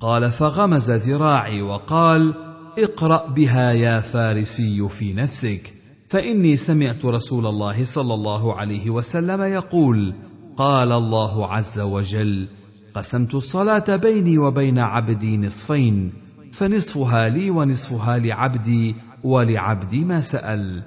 قال 0.00 0.32
فغمز 0.32 0.90
ذراعي 0.90 1.62
وقال 1.62 2.34
اقرأ 2.78 3.30
بها 3.30 3.72
يا 3.72 4.00
فارسي 4.00 4.88
في 4.88 5.12
نفسك. 5.12 5.72
فإني 6.10 6.56
سمعت 6.56 7.04
رسول 7.04 7.46
الله 7.46 7.84
صلى 7.84 8.14
الله 8.14 8.54
عليه 8.54 8.90
وسلم 8.90 9.42
يقول 9.42 10.14
قال 10.56 10.92
الله 10.92 11.46
عز 11.46 11.80
وجل 11.80 12.46
قسمت 12.94 13.34
الصلاة 13.34 13.96
بيني 13.96 14.38
وبين 14.38 14.78
عبدي 14.78 15.36
نصفين 15.36 16.12
فنصفها 16.52 17.28
لي 17.28 17.50
ونصفها 17.50 18.18
لعبدي 18.18 18.94
ولعبدي 19.24 20.04
ما 20.04 20.20
سأل. 20.20 20.82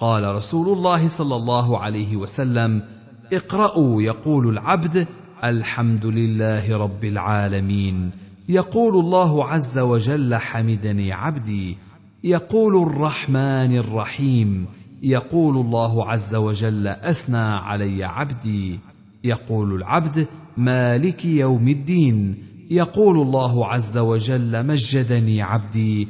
قال 0.00 0.34
رسول 0.34 0.78
الله 0.78 1.08
صلى 1.08 1.36
الله 1.36 1.78
عليه 1.78 2.16
وسلم 2.16 2.82
اقرأوا 3.32 4.02
يقول 4.02 4.48
العبد 4.48 5.06
الحمد 5.44 6.06
لله 6.06 6.76
رب 6.76 7.04
العالمين. 7.04 8.10
يقول 8.48 9.04
الله 9.04 9.44
عز 9.44 9.78
وجل 9.78 10.34
حمدني 10.34 11.12
عبدي. 11.12 11.76
يقول 12.24 12.88
الرحمن 12.88 13.76
الرحيم. 13.76 14.66
يقول 15.02 15.56
الله 15.56 16.10
عز 16.10 16.34
وجل 16.34 16.86
أثنى 16.86 17.36
علي 17.36 18.04
عبدي. 18.04 18.80
يقول 19.24 19.74
العبد 19.74 20.26
مالك 20.56 21.24
يوم 21.24 21.68
الدين. 21.68 22.44
يقول 22.70 23.20
الله 23.20 23.66
عز 23.66 23.98
وجل 23.98 24.66
مجدني 24.66 25.42
عبدي. 25.42 26.08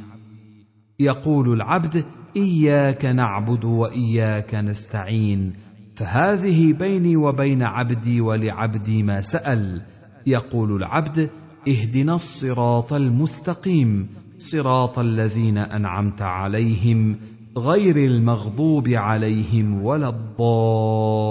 يقول 0.99 1.53
العبد 1.53 2.05
إياك 2.35 3.05
نعبد 3.05 3.65
وإياك 3.65 4.55
نستعين. 4.55 5.53
فهذه 6.01 6.73
بيني 6.73 7.15
وبين 7.15 7.63
عبدي 7.63 8.21
ولعبدي 8.21 9.03
ما 9.03 9.21
سأل 9.21 9.81
يقول 10.27 10.75
العبد 10.75 11.29
اهدنا 11.67 12.15
الصراط 12.15 12.93
المستقيم 12.93 14.09
صراط 14.37 14.99
الذين 14.99 15.57
أنعمت 15.57 16.21
عليهم 16.21 17.19
غير 17.57 17.97
المغضوب 17.97 18.87
عليهم 18.87 19.83
ولا 19.83 20.09
الضالين. 20.09 21.25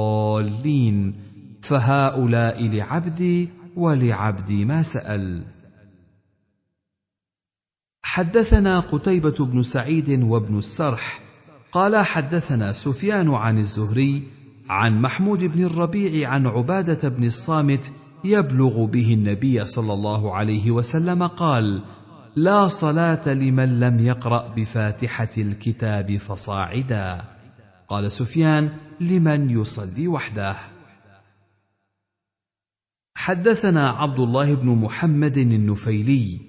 فهؤلاء 1.62 2.68
لعبدي 2.68 3.48
ولعبدي 3.76 4.64
ما 4.64 4.82
سأل. 4.82 5.44
حدثنا 8.02 8.80
قتيبة 8.80 9.44
بن 9.44 9.62
سعيد 9.62 10.22
وابن 10.22 10.58
السرح 10.58 11.20
قال 11.72 11.96
حدثنا 11.96 12.72
سفيان 12.72 13.28
عن 13.28 13.58
الزهري 13.58 14.39
عن 14.70 15.00
محمود 15.02 15.44
بن 15.44 15.64
الربيع 15.64 16.30
عن 16.30 16.46
عبادة 16.46 17.08
بن 17.08 17.24
الصامت 17.24 17.92
يبلغ 18.24 18.84
به 18.84 19.14
النبي 19.14 19.64
صلى 19.64 19.92
الله 19.92 20.34
عليه 20.34 20.70
وسلم 20.70 21.26
قال 21.26 21.82
لا 22.36 22.68
صلاة 22.68 23.28
لمن 23.28 23.80
لم 23.80 23.98
يقرأ 23.98 24.54
بفاتحة 24.54 25.28
الكتاب 25.38 26.16
فصاعدا. 26.16 27.22
قال 27.88 28.12
سفيان 28.12 28.70
لمن 29.00 29.50
يصلي 29.50 30.08
وحده. 30.08 30.56
حدثنا 33.16 33.90
عبد 33.90 34.20
الله 34.20 34.54
بن 34.54 34.68
محمد 34.68 35.36
النفيلي 35.36 36.40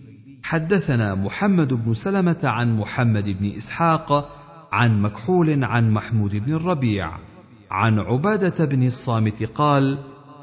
حدثنا 0.44 1.16
محمد 1.16 1.74
بن 1.74 1.94
سلمة 1.94 2.40
عن 2.44 2.76
محمد 2.76 3.30
بن 3.30 3.46
إسحاق 3.58 4.38
عن 4.72 5.02
مكحول 5.02 5.64
عن 5.64 5.92
محمود 5.92 6.36
بن 6.36 6.54
الربيع 6.54 7.31
عن 7.72 8.00
عبادة 8.00 8.66
بن 8.66 8.86
الصامت 8.86 9.44
قال 9.44 9.98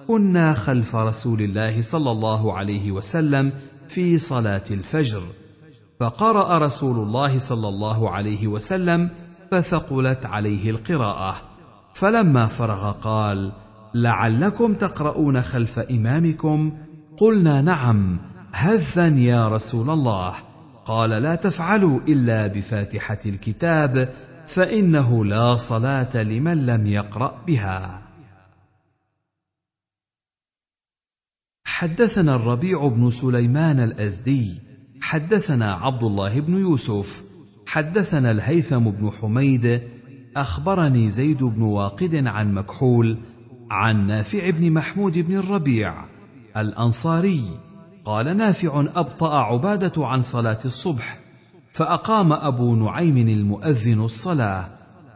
كنا 0.07 0.53
خلف 0.55 0.97
رسول 0.97 1.41
الله 1.41 1.83
صلى 1.83 2.11
الله 2.11 2.55
عليه 2.55 2.93
وسلم 2.93 3.53
في 3.89 4.19
صلاة 4.19 4.65
الفجر 4.71 5.23
فقرأ 6.01 6.59
رسول 6.59 6.97
الله 6.97 7.39
صلى 7.39 7.69
الله 7.69 8.11
عليه 8.11 8.47
وسلم 8.47 9.11
فثقلت 9.51 10.27
عليه 10.27 10.71
القراءة 10.71 11.35
فلما 11.95 12.47
فرغ 12.47 12.93
قال 12.93 13.53
لعلكم 13.95 14.75
تقرؤون 14.75 15.43
خلف 15.43 15.79
إمامكم؟ 15.79 16.73
قلنا 17.17 17.61
نعم 17.61 18.19
هذا 18.53 19.07
يا 19.07 19.49
رسول 19.49 19.91
الله. 19.91 20.35
قال 20.87 21.11
لا 21.11 21.35
تفعلوا 21.35 22.01
إلا 22.09 22.47
بفاتحة 22.47 23.19
الكتاب 23.27 24.09
فإنه 24.49 25.25
لا 25.25 25.57
صلاة 25.57 26.23
لمن 26.23 26.67
لم 26.67 26.87
يقرأ 26.87 27.45
بها. 27.47 28.03
حدثنا 31.65 32.35
الربيع 32.35 32.89
بن 32.89 33.11
سليمان 33.11 33.81
الأزدي 33.81 34.61
حدثنا 35.01 35.73
عبد 35.73 36.03
الله 36.03 36.41
بن 36.41 36.57
يوسف 36.57 37.23
حدثنا 37.67 38.31
الهيثم 38.31 38.91
بن 38.91 39.11
حميد 39.11 39.83
أخبرني 40.37 41.11
زيد 41.11 41.45
بن 41.45 41.63
واقد 41.63 42.27
عن 42.27 42.55
مكحول 42.55 43.19
عن 43.71 44.07
نافع 44.07 44.51
بن 44.51 44.73
محمود 44.73 45.19
بن 45.19 45.37
الربيع 45.37 46.05
الأنصاري 46.57 47.45
قال 48.05 48.37
نافع 48.37 48.81
أبطأ 48.81 49.39
عبادة 49.39 50.07
عن 50.07 50.23
صلاة 50.23 50.59
الصبح 50.65 51.28
فأقام 51.79 52.33
أبو 52.33 52.77
نعيم 52.77 53.17
المؤذن 53.17 54.01
الصلاة 54.01 54.69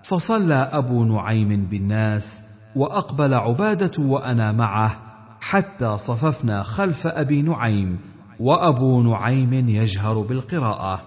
فصلى 0.03 0.55
أبو 0.55 1.05
نعيم 1.05 1.67
بالناس 1.71 2.45
وأقبل 2.77 3.35
عبادة 3.35 4.03
وأنا 4.05 4.53
معه 4.53 4.97
حتى 5.41 5.99
صففنا 5.99 6.63
خلف 6.63 7.07
أبي 7.07 7.43
نعيم 7.43 7.99
وأبو 8.41 9.03
نعيم 9.03 9.53
يجهر 9.53 10.21
بالقراءة. 10.21 11.03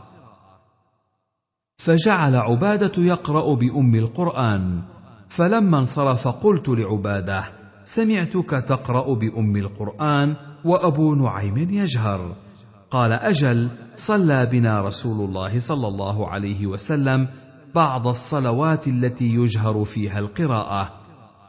فجعل 1.78 2.36
عبادة 2.36 3.04
يقرأ 3.04 3.56
بأم 3.56 3.96
القرآن 3.96 4.82
فلما 5.30 5.78
انصرف 5.78 6.28
قلت 6.28 6.70
لعبادة 6.70 7.44
سمعتك 7.84 8.50
تقرأ 8.50 9.14
بأم 9.14 9.56
القرآن 9.56 10.36
وأبو 10.66 11.16
نعيم 11.16 11.58
يجهر. 11.58 12.44
قال 12.92 13.12
أجل 13.12 13.69
صلى 13.96 14.46
بنا 14.46 14.82
رسول 14.82 15.30
الله 15.30 15.60
صلى 15.60 15.88
الله 15.88 16.30
عليه 16.30 16.68
وسلم 16.68 17.28
بعض 17.76 18.08
الصلوات 18.08 18.88
التي 18.88 19.35
يجهر 19.35 19.85
فيها 19.85 20.19
القراءة. 20.19 20.92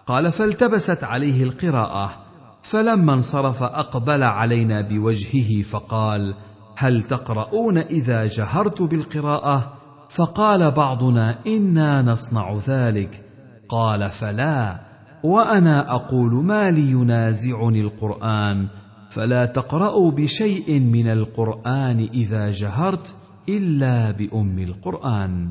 قال 0.06 0.32
فالتبست 0.32 1.04
عليه 1.04 1.42
القراءة 1.42 2.26
فلما 2.62 3.12
انصرف 3.12 3.62
أقبل 3.62 4.22
علينا 4.22 4.80
بوجهه 4.80 5.62
فقال 5.62 6.34
هل 6.76 7.02
تقرؤون 7.02 7.78
إذا 7.78 8.26
جهرت 8.26 8.82
بالقراءة؟ 8.82 9.72
فقال 10.08 10.70
بعضنا 10.70 11.38
إنا 11.46 12.02
نصنع 12.02 12.58
ذلك. 12.66 13.24
قال 13.68 14.10
فلا 14.10 14.80
وأنا 15.24 15.94
أقول 15.94 16.44
ما 16.44 16.70
لي 16.70 16.90
ينازعني 16.90 17.80
القرآن. 17.80 18.68
فلا 19.16 19.46
تقرأوا 19.46 20.10
بشيء 20.10 20.80
من 20.80 21.08
القرآن 21.08 22.08
إذا 22.14 22.50
جهرت 22.50 23.14
إلا 23.48 24.10
بأم 24.10 24.58
القرآن. 24.58 25.50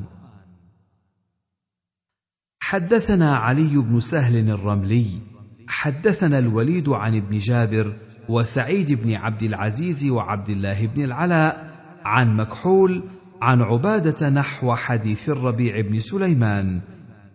حدثنا 2.60 3.36
علي 3.36 3.76
بن 3.78 4.00
سهل 4.00 4.50
الرملي، 4.50 5.06
حدثنا 5.68 6.38
الوليد 6.38 6.88
عن 6.88 7.16
ابن 7.16 7.38
جابر 7.38 7.96
وسعيد 8.28 8.92
بن 8.92 9.14
عبد 9.14 9.42
العزيز 9.42 10.06
وعبد 10.10 10.50
الله 10.50 10.86
بن 10.86 11.04
العلاء 11.04 11.70
عن 12.04 12.36
مكحول 12.36 13.02
عن 13.42 13.62
عبادة 13.62 14.28
نحو 14.28 14.74
حديث 14.74 15.28
الربيع 15.28 15.80
بن 15.80 15.98
سليمان. 15.98 16.80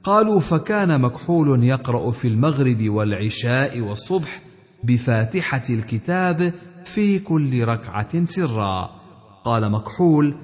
قالوا 0.04 0.40
فكان 0.40 1.02
مكحول 1.02 1.64
يقرأ 1.64 2.12
في 2.12 2.28
المغرب 2.28 2.90
والعشاء 2.90 3.80
والصبح 3.80 4.51
بفاتحة 4.84 5.64
الكتاب 5.70 6.54
في 6.86 7.20
كل 7.20 7.64
ركعة 7.64 8.26
سرا. 8.26 8.96
قال 9.44 9.72
مكحول 9.72 10.36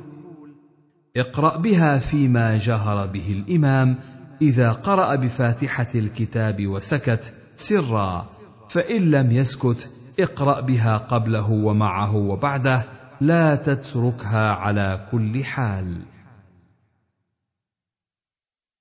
اقرأ 1.18 1.58
بها 1.58 2.00
فيما 2.00 2.58
جهر 2.58 3.08
به 3.08 3.32
الإمام 3.32 4.00
إذا 4.42 4.72
قرأ 4.72 5.16
بفاتحة 5.16 5.88
الكتاب 5.96 6.68
وسكت 6.68 7.34
سرا. 7.56 8.26
فإن 8.70 9.12
لم 9.12 9.32
يسكت 9.32 9.90
اقرأ 10.20 10.62
بها 10.62 10.98
قبله 10.98 11.52
ومعه 11.52 12.16
وبعده 12.16 12.86
لا 13.22 13.56
تتركها 13.56 14.52
على 14.52 15.08
كل 15.12 15.44
حال. 15.44 16.06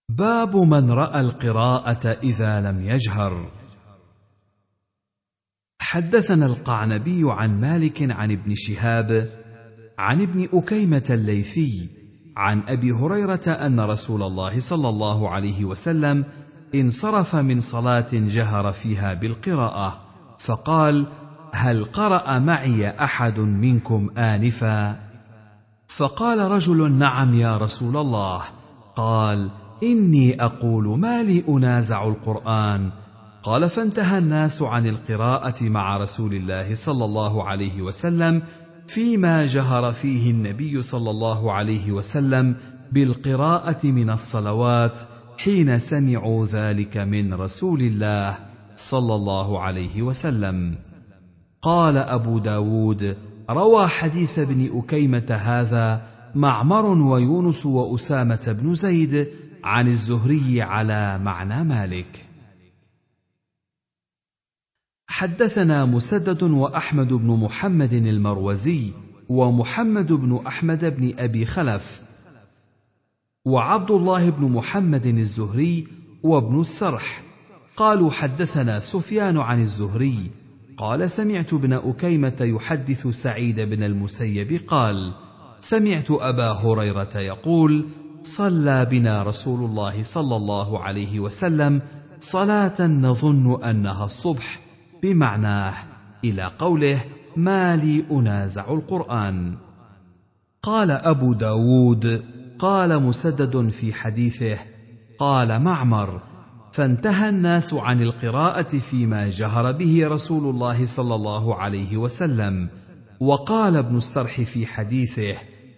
باب 0.08 0.56
من 0.56 0.90
رأى 0.90 1.20
القراءة 1.20 2.06
إذا 2.22 2.60
لم 2.60 2.80
يجهر. 2.80 3.50
حدثنا 5.86 6.46
القعنبي 6.46 7.22
عن 7.24 7.60
مالك 7.60 8.12
عن 8.12 8.30
ابن 8.30 8.54
شهاب 8.54 9.28
عن 9.98 10.20
ابن 10.20 10.48
أكيمة 10.52 11.02
الليثي 11.10 11.88
عن 12.36 12.62
أبي 12.68 12.92
هريرة 12.92 13.46
أن 13.46 13.80
رسول 13.80 14.22
الله 14.22 14.60
صلى 14.60 14.88
الله 14.88 15.30
عليه 15.30 15.64
وسلم 15.64 16.24
انصرف 16.74 17.36
من 17.36 17.60
صلاة 17.60 18.06
جهر 18.12 18.72
فيها 18.72 19.14
بالقراءة 19.14 20.00
فقال: 20.38 21.06
هل 21.52 21.84
قرأ 21.84 22.38
معي 22.38 22.90
أحد 22.90 23.40
منكم 23.40 24.10
آنفا؟ 24.18 24.96
فقال 25.88 26.50
رجل: 26.50 26.92
نعم 26.92 27.34
يا 27.34 27.56
رسول 27.56 27.96
الله. 27.96 28.42
قال: 28.96 29.50
إني 29.82 30.42
أقول 30.44 30.98
ما 30.98 31.22
لي 31.22 31.44
أنازع 31.48 32.08
القرآن 32.08 32.90
قال 33.46 33.70
فانتهى 33.70 34.18
الناس 34.18 34.62
عن 34.62 34.86
القراءة 34.86 35.64
مع 35.64 35.96
رسول 35.96 36.34
الله 36.34 36.74
صلى 36.74 37.04
الله 37.04 37.44
عليه 37.44 37.82
وسلم 37.82 38.42
فيما 38.86 39.46
جهر 39.46 39.92
فيه 39.92 40.30
النبي 40.30 40.82
صلى 40.82 41.10
الله 41.10 41.52
عليه 41.52 41.92
وسلم 41.92 42.56
بالقراءة 42.92 43.86
من 43.86 44.10
الصلوات 44.10 44.98
حين 45.38 45.78
سمعوا 45.78 46.46
ذلك 46.46 46.96
من 46.96 47.34
رسول 47.34 47.80
الله 47.80 48.38
صلى 48.76 49.14
الله 49.14 49.60
عليه 49.60 50.02
وسلم. 50.02 50.74
قال 51.62 51.96
أبو 51.96 52.38
داود 52.38 53.16
روى 53.50 53.86
حديث 53.86 54.38
ابن 54.38 54.70
أكيمة 54.78 55.38
هذا 55.42 56.02
معمر 56.34 56.86
ويونس 56.86 57.66
وأسامة 57.66 58.56
بن 58.62 58.74
زيد 58.74 59.28
عن 59.64 59.88
الزهري 59.88 60.62
على 60.62 61.18
معنى 61.18 61.64
مالك. 61.64 62.26
حدثنا 65.08 65.84
مسدد 65.84 66.42
وأحمد 66.42 67.12
بن 67.12 67.26
محمد 67.26 67.92
المروزي 67.92 68.92
ومحمد 69.28 70.12
بن 70.12 70.40
أحمد 70.46 70.84
بن 70.84 71.12
أبي 71.18 71.46
خلف 71.46 72.02
وعبد 73.44 73.90
الله 73.90 74.30
بن 74.30 74.52
محمد 74.52 75.06
الزهري 75.06 75.86
وابن 76.22 76.60
السرح. 76.60 77.22
قالوا 77.76 78.10
حدثنا 78.10 78.80
سفيان 78.80 79.38
عن 79.38 79.62
الزهري. 79.62 80.30
قال 80.76 81.10
سمعت 81.10 81.54
ابن 81.54 81.72
أكيمة 81.72 82.36
يحدث 82.40 83.06
سعيد 83.06 83.60
بن 83.60 83.82
المسيب 83.82 84.60
قال: 84.68 85.14
سمعت 85.60 86.10
أبا 86.10 86.52
هريرة 86.52 87.18
يقول: 87.18 87.86
صلى 88.22 88.84
بنا 88.84 89.22
رسول 89.22 89.70
الله 89.70 90.02
صلى 90.02 90.36
الله 90.36 90.82
عليه 90.82 91.20
وسلم 91.20 91.82
صلاة 92.18 92.86
نظن 92.86 93.62
أنها 93.64 94.04
الصبح. 94.04 94.65
بمعناه 95.06 95.74
إلى 96.24 96.50
قوله: 96.58 97.04
ما 97.36 97.76
لي 97.76 98.04
أنازع 98.10 98.72
القرآن. 98.72 99.54
قال 100.62 100.90
أبو 100.90 101.32
داود 101.32 102.24
قال 102.58 103.02
مسدد 103.02 103.70
في 103.70 103.92
حديثه 103.92 104.58
قال 105.18 105.62
معمر 105.62 106.20
فانتهى 106.72 107.28
الناس 107.28 107.74
عن 107.74 108.02
القراءة 108.02 108.78
فيما 108.78 109.30
جهر 109.30 109.72
به 109.72 110.08
رسول 110.08 110.54
الله 110.54 110.86
صلى 110.86 111.14
الله 111.14 111.54
عليه 111.54 111.96
وسلم 111.96 112.68
وقال 113.20 113.76
ابن 113.76 113.96
السرح 113.96 114.40
في 114.40 114.66
حديثه 114.66 115.34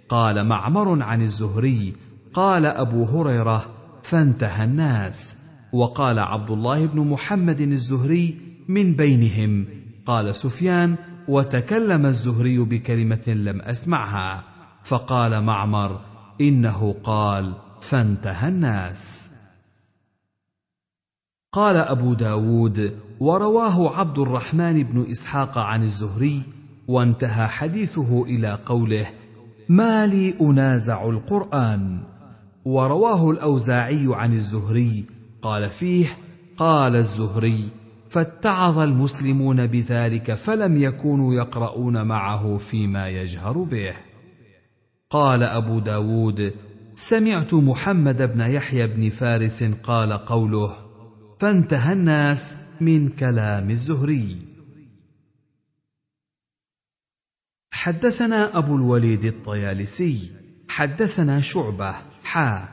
قال 0.08 0.46
معمر 0.46 1.02
عن 1.02 1.22
الزهري 1.22 1.94
قال 2.34 2.66
أبو 2.66 3.04
هريرة 3.04 3.66
فانتهى 4.02 4.64
الناس 4.64 5.36
وقال 5.72 6.18
عبد 6.18 6.50
الله 6.50 6.86
بن 6.86 7.00
محمد 7.00 7.60
الزهري 7.60 8.47
من 8.68 8.92
بينهم. 8.92 9.66
قال 10.06 10.36
سفيان 10.36 10.96
وتكلم 11.28 12.06
الزهري 12.06 12.58
بكلمة 12.58 13.24
لم 13.28 13.60
أسمعها. 13.60 14.42
فقال 14.84 15.44
معمر 15.44 16.00
إنه 16.40 16.94
قال 17.04 17.54
فانتهى 17.80 18.48
الناس. 18.48 19.30
قال 21.52 21.76
أبو 21.76 22.14
داود 22.14 22.98
ورواه 23.20 23.98
عبد 23.98 24.18
الرحمن 24.18 24.82
بن 24.82 25.10
إسحاق 25.10 25.58
عن 25.58 25.82
الزهري 25.82 26.42
وانتهى 26.88 27.46
حديثه 27.46 28.24
إلى 28.24 28.58
قوله 28.66 29.10
ما 29.68 30.06
لي 30.06 30.34
أنازع 30.40 31.08
القرآن. 31.08 32.00
ورواه 32.64 33.30
الأوزاعي 33.30 34.06
عن 34.10 34.32
الزهري 34.32 35.04
قال 35.42 35.68
فيه 35.68 36.06
قال 36.56 36.96
الزهري 36.96 37.68
فاتعظ 38.10 38.78
المسلمون 38.78 39.66
بذلك 39.66 40.34
فلم 40.34 40.76
يكونوا 40.76 41.34
يقرؤون 41.34 42.06
معه 42.06 42.56
فيما 42.56 43.08
يجهر 43.08 43.62
به. 43.62 43.96
قال 45.10 45.42
أبو 45.42 45.78
داود 45.78 46.54
سمعت 46.94 47.54
محمد 47.54 48.22
بن 48.22 48.40
يحيى 48.40 48.86
بن 48.86 49.10
فارس 49.10 49.64
قال 49.64 50.12
قوله 50.12 50.76
فانتهى 51.40 51.92
الناس 51.92 52.56
من 52.80 53.08
كلام 53.08 53.70
الزهري. 53.70 54.36
حدثنا 57.72 58.58
أبو 58.58 58.76
الوليد 58.76 59.24
الطيالسي 59.24 60.30
حدثنا 60.68 61.40
شعبة 61.40 61.94
حا 62.24 62.68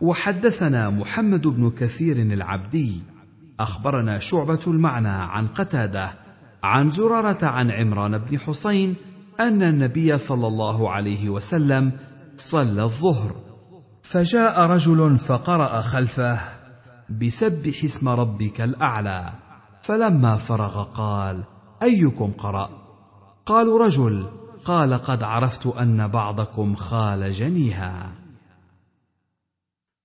وحدثنا 0.00 0.90
محمد 0.90 1.46
بن 1.46 1.70
كثير 1.70 2.16
العبدي. 2.16 3.15
أخبرنا 3.60 4.18
شعبة 4.18 4.60
المعنى 4.66 5.08
عن 5.08 5.48
قتادة 5.48 6.10
عن 6.62 6.90
زرارة 6.90 7.46
عن 7.46 7.70
عمران 7.70 8.18
بن 8.18 8.38
حسين 8.38 8.94
أن 9.40 9.62
النبي 9.62 10.18
صلى 10.18 10.46
الله 10.46 10.90
عليه 10.90 11.30
وسلم 11.30 11.92
صلى 12.36 12.82
الظهر. 12.82 13.34
فجاء 14.02 14.60
رجل 14.60 15.18
فقرأ 15.18 15.80
خلفه 15.80 16.38
بسبح 17.10 17.84
اسم 17.84 18.08
ربك 18.08 18.60
الأعلى. 18.60 19.32
فلما 19.82 20.36
فرغ 20.36 20.82
قال 20.82 21.44
أيكم 21.82 22.32
قرأ؟ 22.32 22.70
قالوا 23.46 23.86
رجل 23.86 24.26
قال 24.64 24.94
قد 24.94 25.22
عرفت 25.22 25.66
أن 25.66 26.08
بعضكم 26.08 26.74
خال 26.74 27.32
جنيها. 27.32 28.12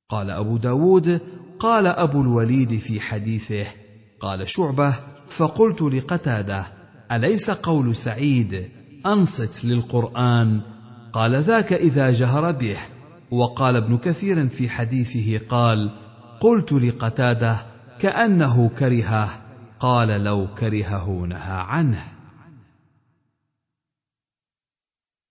قال 0.09 0.29
أبو 0.29 0.57
داود 0.57 1.21
قال 1.61 1.87
أبو 1.87 2.21
الوليد 2.21 2.77
في 2.77 2.99
حديثه 2.99 3.65
قال 4.19 4.49
شعبة 4.49 4.95
فقلت 5.29 5.81
لقتادة 5.81 6.67
أليس 7.11 7.49
قول 7.49 7.95
سعيد 7.95 8.65
أنصت 9.05 9.65
للقرآن؟ 9.65 10.61
قال 11.13 11.35
ذاك 11.35 11.73
إذا 11.73 12.11
جهر 12.11 12.51
به. 12.51 12.77
وقال 13.31 13.75
ابن 13.75 13.97
كثير 13.97 14.47
في 14.47 14.69
حديثه 14.69 15.47
قال 15.47 15.91
قلت 16.39 16.73
لقتادة 16.73 17.65
كأنه 17.99 18.69
كرهه. 18.69 19.29
قال 19.79 20.07
لو 20.07 20.47
كرهه 20.55 21.25
نهى 21.25 21.59
عنه. 21.67 22.03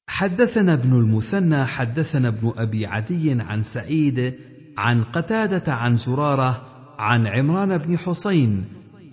حدثنا 0.09 0.73
ابن 0.73 0.93
المثنى 0.93 1.65
حدثنا 1.65 2.29
ابن 2.29 2.53
أبي 2.57 2.87
عدي 2.87 3.33
عن 3.33 3.63
سعيد 3.63 4.35
عن 4.81 5.05
قتادة 5.05 5.75
عن 5.75 5.97
زرارة 5.97 6.67
عن 6.99 7.27
عمران 7.27 7.79
بن 7.79 7.99
حسين 7.99 8.65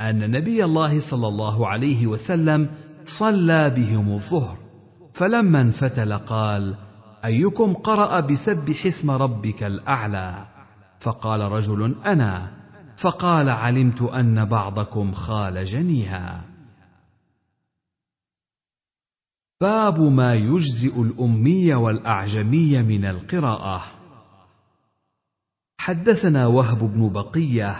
أن 0.02 0.32
نبي 0.32 0.64
الله 0.64 1.00
صلى 1.00 1.28
الله 1.28 1.68
عليه 1.68 2.08
وسلم 2.08 2.70
صلى 3.06 3.70
بهم 3.70 4.12
الظهر 4.14 4.58
فلما 5.14 5.62
انفتل 5.62 6.14
قال 6.14 6.76
أيكم 7.26 7.74
قرأ 7.74 8.20
بسبح 8.20 8.86
اسم 8.86 9.12
ربك 9.12 9.64
الأعلى؟ 9.64 10.48
فقال 11.00 11.42
رجل 11.42 11.96
أنا. 12.06 12.52
فقال 12.98 13.50
علمت 13.50 14.02
أن 14.02 14.46
بعضكم 14.46 15.12
خال 15.12 15.66
جنيها. 15.66 16.46
باب 19.62 20.00
ما 20.00 20.36
يجزئ 20.36 21.02
الامي 21.02 21.74
والاعجمي 21.74 22.84
من 22.84 23.06
القراءة. 23.06 23.97
حدثنا 25.88 26.48
وهب 26.48 26.94
بن 26.94 27.10
بقية 27.10 27.76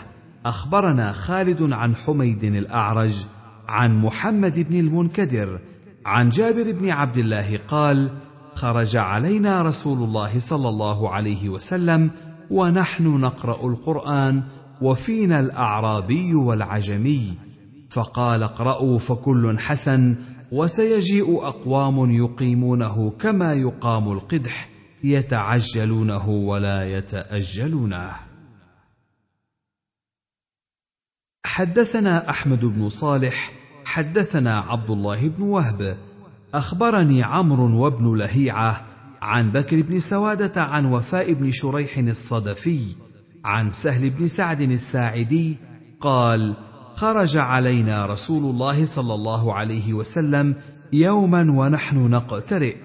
أخبرنا 0.46 1.12
خالد 1.12 1.72
عن 1.72 1.94
حميد 1.94 2.44
الأعرج 2.44 3.26
عن 3.68 3.98
محمد 3.98 4.58
بن 4.58 4.80
المنكدر 4.80 5.60
عن 6.06 6.28
جابر 6.28 6.72
بن 6.72 6.90
عبد 6.90 7.18
الله 7.18 7.58
قال 7.68 8.10
خرج 8.54 8.96
علينا 8.96 9.62
رسول 9.62 9.98
الله 9.98 10.38
صلى 10.38 10.68
الله 10.68 11.10
عليه 11.10 11.48
وسلم 11.48 12.10
ونحن 12.50 13.06
نقرأ 13.06 13.66
القرآن 13.66 14.42
وفينا 14.82 15.40
الأعرابي 15.40 16.34
والعجمي 16.34 17.32
فقال 17.90 18.42
اقرأوا 18.42 18.98
فكل 18.98 19.58
حسن 19.58 20.16
وسيجيء 20.52 21.36
أقوام 21.36 22.10
يقيمونه 22.10 23.12
كما 23.18 23.54
يقام 23.54 24.12
القدح 24.12 24.77
يتعجلونه 25.04 26.28
ولا 26.28 26.98
يتأجلونه. 26.98 28.10
حدثنا 31.44 32.30
أحمد 32.30 32.64
بن 32.64 32.88
صالح 32.88 33.52
حدثنا 33.84 34.58
عبد 34.58 34.90
الله 34.90 35.28
بن 35.28 35.42
وهب 35.42 35.96
أخبرني 36.54 37.22
عمرو 37.22 37.84
وابن 37.84 38.16
لهيعة 38.18 38.86
عن 39.22 39.52
بكر 39.52 39.82
بن 39.82 40.00
سوادة 40.00 40.62
عن 40.62 40.86
وفاء 40.86 41.32
بن 41.32 41.50
شريح 41.50 41.98
الصدفي 41.98 42.80
عن 43.44 43.72
سهل 43.72 44.10
بن 44.10 44.28
سعد 44.28 44.60
الساعدي 44.60 45.56
قال 46.00 46.54
خرج 46.94 47.36
علينا 47.36 48.06
رسول 48.06 48.50
الله 48.50 48.84
صلى 48.84 49.14
الله 49.14 49.54
عليه 49.54 49.94
وسلم 49.94 50.54
يوما 50.92 51.52
ونحن 51.52 52.10
نقترئ 52.10 52.76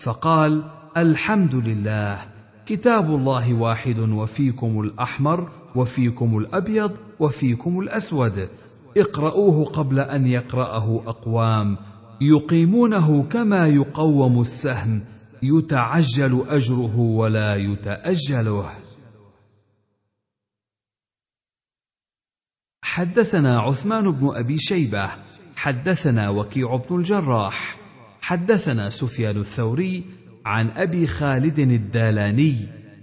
فقال 0.00 0.64
الحمد 0.96 1.54
لله 1.54 2.18
كتاب 2.66 3.14
الله 3.14 3.54
واحد 3.54 3.98
وفيكم 3.98 4.80
الأحمر 4.80 5.50
وفيكم 5.74 6.38
الأبيض 6.38 6.96
وفيكم 7.20 7.80
الأسود. 7.80 8.48
اقرأوه 8.96 9.64
قبل 9.64 10.00
أن 10.00 10.26
يقرأه 10.26 11.02
أقوام. 11.06 11.76
يقيمونه 12.20 13.22
كما 13.22 13.68
يقوم 13.68 14.40
السهم. 14.40 15.00
يتعجل 15.42 16.44
أجره 16.48 16.98
ولا 16.98 17.56
يتأجله. 17.56 18.70
حدثنا 22.84 23.58
عثمان 23.58 24.10
بن 24.10 24.30
أبي 24.34 24.58
شيبة. 24.58 25.10
حدثنا 25.56 26.30
وكيع 26.30 26.76
بن 26.76 26.96
الجراح. 26.96 27.76
حدثنا 28.20 28.90
سفيان 28.90 29.36
الثوري. 29.36 30.21
عن 30.46 30.70
أبي 30.70 31.06
خالد 31.06 31.58
الدالاني 31.58 32.56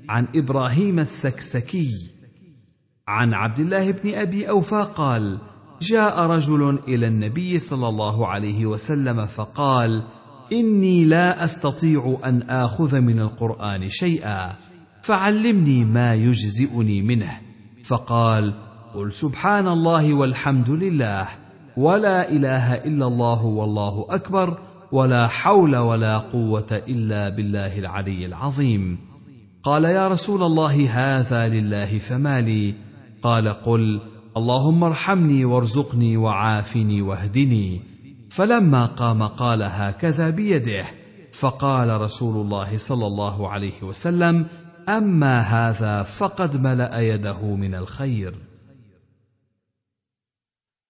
عن 0.09 0.27
إبراهيم 0.35 0.99
السكسكي. 0.99 1.91
عن 3.07 3.33
عبد 3.33 3.59
الله 3.59 3.91
بن 3.91 4.13
أبي 4.13 4.49
أوفى 4.49 4.87
قال 4.95 5.37
جاء 5.81 6.19
رجل 6.19 6.79
إلى 6.87 7.07
النبي 7.07 7.59
صلى 7.59 7.87
الله 7.87 8.27
عليه 8.27 8.65
وسلم 8.65 9.25
فقال 9.25 10.03
إني 10.51 11.05
لا 11.05 11.43
أستطيع 11.43 12.17
أن 12.25 12.41
آخذ 12.41 13.01
من 13.01 13.19
القرآن 13.19 13.89
شيئا 13.89 14.53
فعلمني 15.01 15.85
ما 15.85 16.13
يجزئني 16.15 17.01
منه. 17.01 17.39
فقال 17.83 18.53
قل 18.95 19.13
سبحان 19.13 19.67
الله 19.67 20.13
والحمد 20.13 20.69
لله 20.69 21.27
ولا 21.77 22.29
إله 22.31 22.73
إلا 22.73 23.07
الله 23.07 23.45
والله 23.45 24.05
أكبر 24.09 24.57
ولا 24.91 25.27
حول 25.27 25.75
ولا 25.77 26.17
قوة 26.17 26.67
إلا 26.71 27.29
بالله 27.29 27.79
العلي 27.79 28.25
العظيم. 28.25 28.97
قال 29.63 29.83
يا 29.83 30.07
رسول 30.07 30.43
الله 30.43 30.89
هذا 30.89 31.47
لله 31.47 31.99
فما 31.99 32.41
لي. 32.41 32.73
قال 33.21 33.49
قل 33.49 34.01
اللهم 34.37 34.83
ارحمني 34.83 35.45
وارزقني 35.45 36.17
وعافني 36.17 37.01
واهدني. 37.01 37.81
فلما 38.29 38.85
قام 38.85 39.23
قال 39.23 39.63
هكذا 39.63 40.29
بيده. 40.29 40.85
فقال 41.31 42.01
رسول 42.01 42.45
الله 42.45 42.77
صلى 42.77 43.07
الله 43.07 43.49
عليه 43.49 43.83
وسلم 43.83 44.45
أما 44.89 45.39
هذا 45.39 46.03
فقد 46.03 46.61
ملأ 46.61 46.99
يده 46.99 47.55
من 47.55 47.75
الخير. 47.75 48.35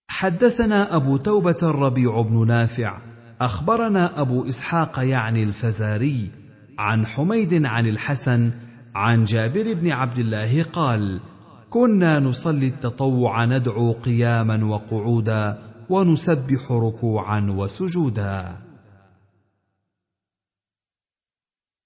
حدثنا 0.10 0.96
أبو 0.96 1.18
توبة 1.18 1.58
الربيع 1.64 2.22
بن 2.22 2.48
نافع 2.48 3.09
أخبرنا 3.42 4.22
أبو 4.22 4.50
إسحاق 4.50 5.00
يعني 5.00 5.44
الفزاري 5.44 6.32
عن 6.80 7.06
حميد 7.06 7.66
عن 7.66 7.88
الحسن 7.88 8.52
عن 8.96 9.24
جابر 9.24 9.74
بن 9.74 9.92
عبد 9.92 10.20
الله 10.20 10.64
قال 10.64 11.22
كنا 11.70 12.20
نصلي 12.20 12.68
التطوع 12.68 13.46
ندعو 13.46 13.92
قياما 13.92 14.66
وقعودا 14.66 15.58
ونسبح 15.90 16.72
ركوعا 16.72 17.56
وسجودا. 17.58 18.56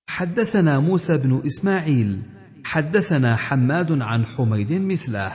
حدثنا 0.10 0.80
موسى 0.80 1.18
بن 1.18 1.42
إسماعيل 1.46 2.22
حدثنا 2.66 3.36
حماد 3.36 4.02
عن 4.02 4.26
حميد 4.26 4.74
مثله 4.74 5.32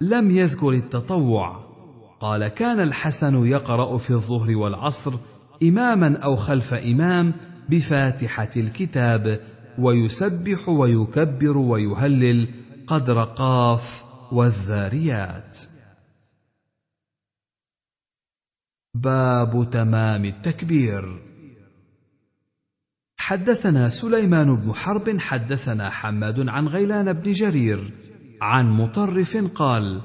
لم 0.00 0.30
يذكر 0.30 0.70
التطوع. 0.70 1.70
قال 2.20 2.48
كان 2.48 2.80
الحسن 2.80 3.46
يقرأ 3.46 3.98
في 3.98 4.10
الظهر 4.10 4.56
والعصر 4.56 5.14
إماما 5.62 6.18
أو 6.18 6.36
خلف 6.36 6.74
إمام 6.74 7.34
بفاتحة 7.68 8.50
الكتاب 8.56 9.40
ويسبح 9.78 10.68
ويكبر 10.68 11.58
ويهلل 11.58 12.48
قدر 12.86 13.24
قاف 13.24 14.04
والذاريات. 14.32 15.58
باب 18.94 19.70
تمام 19.70 20.24
التكبير. 20.24 21.30
حدثنا 23.16 23.88
سليمان 23.88 24.56
بن 24.56 24.72
حرب 24.72 25.18
حدثنا 25.18 25.90
حماد 25.90 26.48
عن 26.48 26.68
غيلان 26.68 27.12
بن 27.12 27.32
جرير 27.32 27.92
عن 28.40 28.70
مطرف 28.70 29.36
قال 29.54 30.00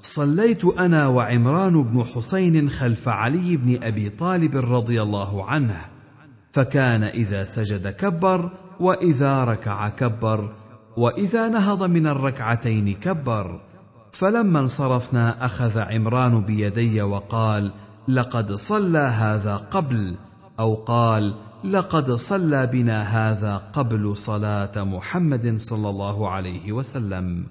صليت 0.00 0.64
أنا 0.64 1.06
وعمران 1.08 1.82
بن 1.82 2.04
حسين 2.04 2.70
خلف 2.70 3.08
علي 3.08 3.56
بن 3.56 3.78
أبي 3.82 4.10
طالب 4.10 4.56
رضي 4.56 5.02
الله 5.02 5.44
عنه 5.44 5.84
فكان 6.52 7.02
إذا 7.02 7.44
سجد 7.44 7.88
كبر 7.88 8.50
وإذا 8.80 9.44
ركع 9.44 9.88
كبر 9.88 10.52
وإذا 10.96 11.48
نهض 11.48 11.82
من 11.82 12.06
الركعتين 12.06 12.94
كبر. 12.94 13.60
فلما 14.12 14.58
انصرفنا 14.58 15.44
أخذ 15.46 15.78
عمران 15.78 16.40
بيدي 16.40 17.02
وقال 17.02 17.72
لقد 18.08 18.52
صلى 18.52 18.98
هذا 18.98 19.56
قبل 19.56 20.14
أو 20.60 20.74
قال 20.74 21.34
لقد 21.64 22.12
صلى 22.12 22.66
بنا 22.66 23.00
هذا 23.00 23.56
قبل 23.56 24.16
صلاة 24.16 24.84
محمد 24.84 25.54
صلى 25.60 25.90
الله 25.90 26.30
عليه 26.30 26.72
وسلم 26.72 27.46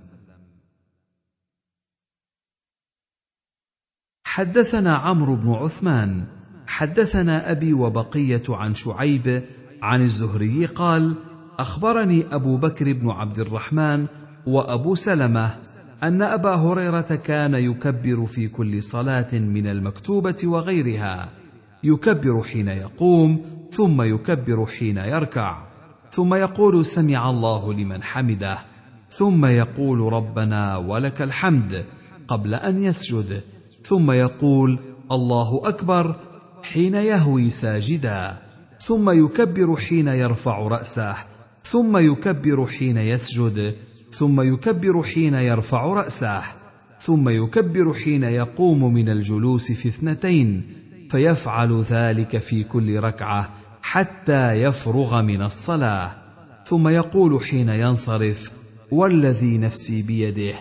حدثنا 4.37 4.93
عمرو 4.93 5.35
بن 5.35 5.51
عثمان 5.51 6.23
حدثنا 6.67 7.51
أبي 7.51 7.73
وبقية 7.73 8.43
عن 8.49 8.75
شعيب 8.75 9.43
عن 9.81 10.01
الزهري 10.01 10.65
قال 10.65 11.13
أخبرني 11.59 12.25
أبو 12.31 12.57
بكر 12.57 12.93
بن 12.93 13.09
عبد 13.09 13.39
الرحمن 13.39 14.05
وأبو 14.47 14.95
سلمة 14.95 15.55
أن 16.03 16.21
أبا 16.21 16.55
هريرة 16.55 17.19
كان 17.25 17.55
يكبر 17.55 18.25
في 18.25 18.47
كل 18.47 18.83
صلاة 18.83 19.33
من 19.33 19.67
المكتوبة 19.67 20.35
وغيرها 20.43 21.29
يكبر 21.83 22.43
حين 22.43 22.67
يقوم 22.67 23.41
ثم 23.71 24.01
يكبر 24.01 24.65
حين 24.65 24.97
يركع 24.97 25.63
ثم 26.11 26.33
يقول 26.33 26.85
سمع 26.85 27.29
الله 27.29 27.73
لمن 27.73 28.03
حمده 28.03 28.57
ثم 29.09 29.45
يقول 29.45 30.13
ربنا 30.13 30.77
ولك 30.77 31.21
الحمد 31.21 31.85
قبل 32.27 32.53
أن 32.53 32.83
يسجد. 32.83 33.41
ثم 33.83 34.11
يقول 34.11 34.79
الله 35.11 35.61
أكبر 35.63 36.15
حين 36.63 36.95
يهوي 36.95 37.49
ساجدا 37.49 38.37
ثم 38.79 39.09
يكبر 39.09 39.75
حين 39.75 40.07
يرفع 40.07 40.67
رأسه 40.67 41.15
ثم 41.63 41.97
يكبر 41.97 42.65
حين 42.65 42.97
يسجد 42.97 43.73
ثم 44.11 44.41
يكبر 44.41 45.03
حين 45.03 45.33
يرفع 45.33 45.85
رأسه 45.85 46.41
ثم 46.99 47.29
يكبر 47.29 47.93
حين 47.93 48.23
يقوم 48.23 48.93
من 48.93 49.09
الجلوس 49.09 49.71
في 49.71 49.87
اثنتين 49.87 50.63
فيفعل 51.09 51.81
ذلك 51.81 52.37
في 52.37 52.63
كل 52.63 52.99
ركعة 52.99 53.49
حتى 53.81 54.51
يفرغ 54.51 55.21
من 55.21 55.41
الصلاة. 55.41 56.11
ثم 56.65 56.87
يقول 56.87 57.43
حين 57.43 57.69
ينصرف 57.69 58.51
والذي 58.91 59.57
نفسي 59.57 60.01
بيده 60.01 60.53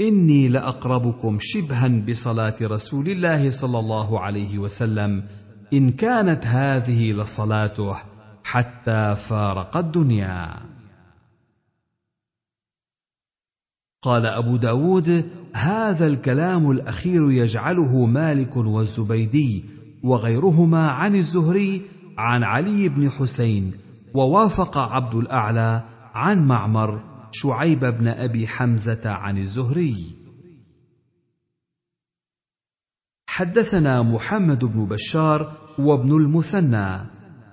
إني 0.00 0.48
لأقربكم 0.48 1.38
شبها 1.40 1.88
بصلاة 2.08 2.54
رسول 2.62 3.08
الله 3.08 3.50
صلى 3.50 3.78
الله 3.78 4.20
عليه 4.20 4.58
وسلم. 4.58 5.24
إن 5.72 5.90
كانت 5.90 6.46
هذه 6.46 7.12
لصلاته 7.12 7.96
حتى 8.44 9.16
فارق 9.16 9.76
الدنيا. 9.76 10.56
قال 14.02 14.26
أبو 14.26 14.56
داود 14.56 15.30
هذا 15.52 16.06
الكلام 16.06 16.70
الأخير 16.70 17.30
يجعله 17.30 18.06
مالك 18.06 18.56
والزبيدي 18.56 19.64
وغيرهما 20.02 20.88
عن 20.88 21.14
الزهري 21.14 21.82
عن 22.18 22.42
علي 22.42 22.88
بن 22.88 23.10
حسين 23.10 23.72
ووافق 24.14 24.78
عبد 24.78 25.14
الأعلى 25.14 25.82
عن 26.14 26.46
معمر 26.46 27.00
شعيب 27.32 27.80
بن 27.80 28.08
أبي 28.08 28.46
حمزة 28.46 29.10
عن 29.10 29.38
الزهري. 29.38 30.16
حدثنا 33.28 34.02
محمد 34.02 34.64
بن 34.64 34.86
بشار 34.86 35.56
وابن 35.78 36.12
المثنى. 36.12 37.00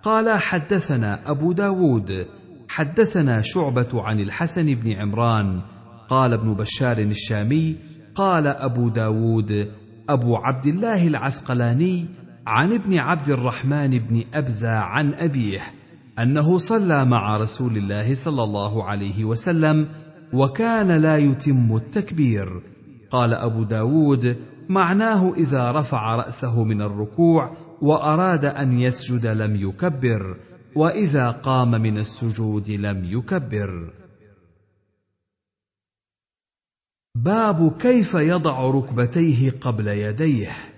قال 0.03 0.39
حدثنا 0.39 1.31
أبو 1.31 1.51
داود. 1.51 2.27
حدثنا 2.69 3.41
شعبة 3.41 4.01
عن 4.01 4.19
الحسن 4.19 4.65
بن 4.65 4.91
عمران. 4.91 5.61
قال 6.09 6.33
ابن 6.33 6.53
بشار 6.53 6.97
الشامي. 6.97 7.75
قال 8.15 8.47
أبو 8.47 8.89
داود. 8.89 9.71
أبو 10.09 10.35
عبد 10.35 10.67
الله 10.67 11.07
العسقلاني 11.07 12.05
عن 12.47 12.73
ابن 12.73 12.97
عبد 12.97 13.29
الرحمن 13.29 13.89
بن 13.89 14.23
أبزة 14.33 14.71
عن 14.71 15.13
أبيه. 15.13 15.82
أنه 16.19 16.57
صلى 16.57 17.05
مع 17.05 17.37
رسول 17.37 17.77
الله 17.77 18.15
صلى 18.15 18.43
الله 18.43 18.83
عليه 18.83 19.25
وسلم 19.25 19.87
وكان 20.33 20.91
لا 20.91 21.17
يتم 21.17 21.75
التكبير. 21.75 22.61
قال 23.11 23.33
أبو 23.33 23.63
داود 23.63 24.37
معناه 24.69 25.33
إذا 25.33 25.71
رفع 25.71 26.15
رأسه 26.15 26.63
من 26.63 26.81
الركوع 26.81 27.57
وأراد 27.81 28.45
أن 28.45 28.79
يسجد 28.79 29.25
لم 29.25 29.55
يكبر 29.55 30.37
وإذا 30.75 31.31
قام 31.31 31.71
من 31.71 31.97
السجود 31.97 32.69
لم 32.69 33.03
يكبر. 33.05 33.93
باب 37.15 37.77
كيف 37.77 38.13
يضع 38.13 38.71
ركبتيه 38.71 39.51
قبل 39.61 39.87
يديه. 39.87 40.72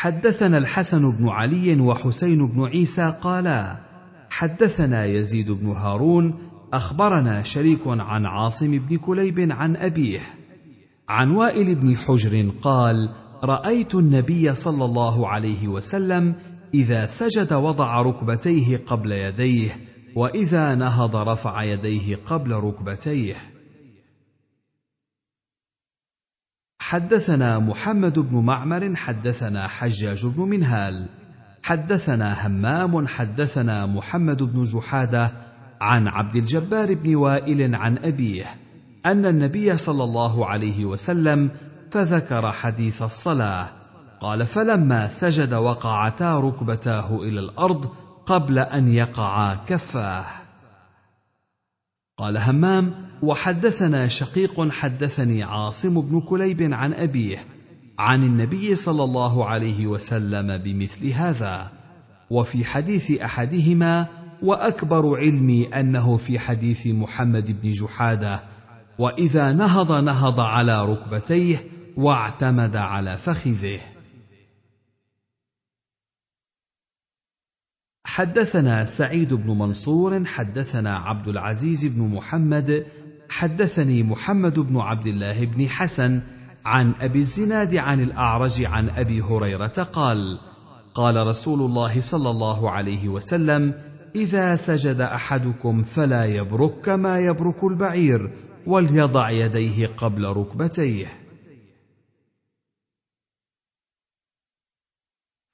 حدثنا 0.00 0.58
الحسن 0.58 1.10
بن 1.10 1.28
علي 1.28 1.80
وحسين 1.80 2.46
بن 2.46 2.64
عيسى 2.64 3.14
قالا 3.22 3.76
حدثنا 4.30 5.04
يزيد 5.04 5.50
بن 5.50 5.66
هارون 5.66 6.34
أخبرنا 6.72 7.42
شريك 7.42 7.80
عن 7.86 8.26
عاصم 8.26 8.78
بن 8.78 8.96
كليب 8.96 9.40
عن 9.50 9.76
أبيه. 9.76 10.20
عن 11.08 11.30
وائل 11.30 11.74
بن 11.74 11.96
حجر 11.96 12.50
قال 12.62 13.08
رأيت 13.44 13.94
النبي 13.94 14.54
صلى 14.54 14.84
الله 14.84 15.28
عليه 15.28 15.68
وسلم 15.68 16.34
إذا 16.74 17.06
سجد 17.06 17.52
وضع 17.52 18.02
ركبتيه 18.02 18.76
قبل 18.86 19.12
يديه 19.12 19.76
وإذا 20.16 20.74
نهض 20.74 21.16
رفع 21.16 21.62
يديه 21.62 22.18
قبل 22.26 22.52
ركبتيه. 22.52 23.36
حدثنا 26.90 27.58
محمد 27.58 28.18
بن 28.18 28.36
معمر 28.36 28.96
حدثنا 28.96 29.66
حجاج 29.68 30.26
بن 30.26 30.42
منهال 30.42 31.06
حدثنا 31.62 32.46
همام 32.46 33.06
حدثنا 33.06 33.86
محمد 33.86 34.42
بن 34.42 34.64
جحادة 34.64 35.32
عن 35.80 36.08
عبد 36.08 36.36
الجبار 36.36 36.94
بن 36.94 37.14
وائل 37.14 37.74
عن 37.74 37.98
أبيه 37.98 38.46
أن 39.06 39.26
النبي 39.26 39.76
صلى 39.76 40.04
الله 40.04 40.46
عليه 40.46 40.84
وسلم 40.84 41.50
فذكر 41.90 42.52
حديث 42.52 43.02
الصلاة 43.02 43.66
قال 44.20 44.46
فلما 44.46 45.08
سجد 45.08 45.54
وقعتا 45.54 46.40
ركبتاه 46.40 47.16
إلى 47.22 47.40
الأرض 47.40 47.90
قبل 48.26 48.58
أن 48.58 48.88
يقعا 48.88 49.54
كفاه 49.54 50.24
قال 52.18 52.38
همام 52.38 53.09
وحدثنا 53.22 54.08
شقيق 54.08 54.70
حدثني 54.70 55.42
عاصم 55.42 56.00
بن 56.00 56.20
كليب 56.20 56.62
عن 56.72 56.94
أبيه 56.94 57.44
عن 57.98 58.22
النبي 58.22 58.74
صلى 58.74 59.04
الله 59.04 59.46
عليه 59.46 59.86
وسلم 59.86 60.58
بمثل 60.58 61.06
هذا 61.06 61.70
وفي 62.30 62.64
حديث 62.64 63.10
أحدهما 63.10 64.06
وأكبر 64.42 65.18
علمي 65.18 65.66
أنه 65.66 66.16
في 66.16 66.38
حديث 66.38 66.86
محمد 66.86 67.62
بن 67.62 67.70
جحادة 67.72 68.40
وإذا 68.98 69.52
نهض 69.52 70.04
نهض 70.04 70.40
على 70.40 70.84
ركبتيه 70.84 71.64
واعتمد 71.96 72.76
على 72.76 73.16
فخذه. 73.16 73.80
حدثنا 78.04 78.84
سعيد 78.84 79.34
بن 79.34 79.50
منصور 79.58 80.24
حدثنا 80.24 80.96
عبد 80.96 81.28
العزيز 81.28 81.84
بن 81.84 82.02
محمد 82.02 82.86
حدثني 83.30 84.02
محمد 84.02 84.58
بن 84.58 84.76
عبد 84.76 85.06
الله 85.06 85.44
بن 85.44 85.68
حسن 85.68 86.22
عن 86.64 86.94
أبي 87.00 87.18
الزناد 87.18 87.74
عن 87.74 88.00
الأعرج 88.00 88.64
عن 88.64 88.88
أبي 88.88 89.20
هريرة 89.20 89.66
قال 89.92 90.38
قال 90.94 91.26
رسول 91.26 91.60
الله 91.60 92.00
صلى 92.00 92.30
الله 92.30 92.70
عليه 92.70 93.08
وسلم 93.08 93.74
إذا 94.14 94.56
سجد 94.56 95.00
أحدكم 95.00 95.82
فلا 95.82 96.24
يبرك 96.24 96.80
كما 96.80 97.18
يبرك 97.18 97.64
البعير 97.64 98.30
وليضع 98.66 99.30
يديه 99.30 99.86
قبل 99.86 100.24
ركبتيه. 100.24 101.06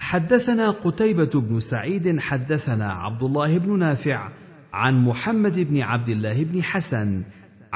حدثنا 0.00 0.70
قتيبة 0.70 1.40
بن 1.40 1.60
سعيد 1.60 2.20
حدثنا 2.20 2.92
عبد 2.92 3.22
الله 3.22 3.58
بن 3.58 3.78
نافع 3.78 4.32
عن 4.72 5.04
محمد 5.04 5.60
بن 5.60 5.80
عبد 5.80 6.08
الله 6.08 6.44
بن 6.44 6.62
حسن 6.62 7.24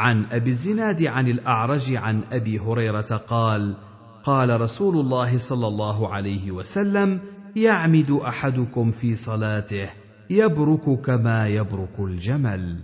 عن 0.01 0.25
أبي 0.33 0.51
الزناد 0.51 1.03
عن 1.03 1.29
الأعرج 1.29 1.95
عن 1.95 2.23
أبي 2.33 2.59
هريرة 2.59 3.17
قال: 3.17 3.77
قال 4.25 4.61
رسول 4.61 5.01
الله 5.01 5.39
صلى 5.39 5.67
الله 5.67 6.15
عليه 6.15 6.51
وسلم: 6.51 7.21
يعمد 7.57 8.11
أحدكم 8.11 8.93
في 8.93 9.17
صلاته 9.17 9.91
يبرك 10.31 11.01
كما 11.01 11.49
يبرك 11.49 12.01
الجمل. 12.01 12.81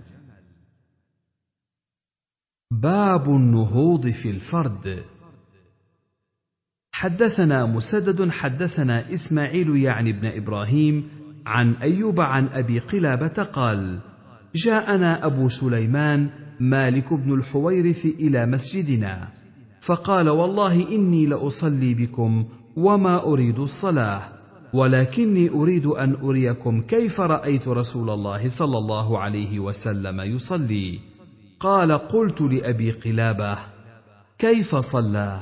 باب 2.71 3.29
النهوض 3.29 4.07
في 4.07 4.31
الفرد 4.31 5.05
حدثنا 6.93 7.67
مسدد 7.67 8.31
حدثنا 8.31 9.15
إسماعيل 9.15 9.77
يعني 9.77 10.11
ابن 10.11 10.27
إبراهيم 10.27 11.09
عن 11.47 11.75
أيوب 11.75 12.21
عن 12.21 12.49
أبي 12.49 12.79
قلابة 12.79 13.43
قال 13.43 13.99
جاءنا 14.55 15.27
أبو 15.27 15.49
سليمان 15.49 16.46
مالك 16.61 17.13
بن 17.13 17.33
الحويرث 17.33 18.07
إلى 18.07 18.47
مسجدنا. 18.47 19.29
فقال 19.81 20.31
والله 20.31 20.89
إني 20.95 21.27
لأصلي 21.27 21.95
بكم 21.95 22.45
وما 22.77 23.23
أريد 23.23 23.59
الصلاة 23.59 24.23
ولكني 24.73 25.51
أريد 25.51 25.87
أن 25.87 26.17
أريكم 26.23 26.81
كيف 26.83 27.21
رأيت 27.21 27.69
رسول 27.69 28.11
الله 28.11 28.49
صلى 28.49 28.79
الله 28.79 29.19
عليه 29.19 29.61
وسلم 29.61 30.21
يصلي. 30.21 31.01
قال 31.61 31.93
قلت 31.93 32.41
لأبي 32.41 32.91
قلابة 32.91 33.59
كيف 34.39 34.77
صلى؟ 34.77 35.39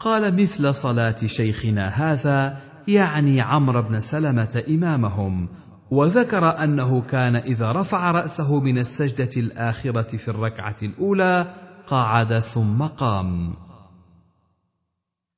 قال 0.00 0.42
مثل 0.42 0.74
صلاة 0.74 1.26
شيخنا 1.26 1.88
هذا 1.88 2.60
يعني 2.88 3.40
عمرو 3.40 3.82
بن 3.82 4.00
سلمة 4.00 4.62
إمامهم 4.68 5.48
وذكر 5.90 6.64
أنه 6.64 7.00
كان 7.00 7.36
إذا 7.36 7.72
رفع 7.72 8.10
رأسه 8.10 8.60
من 8.60 8.78
السجدة 8.78 9.30
الآخرة 9.36 10.16
في 10.16 10.28
الركعة 10.28 10.76
الأولى 10.82 11.54
قعد 11.86 12.38
ثم 12.38 12.82
قام. 12.82 13.54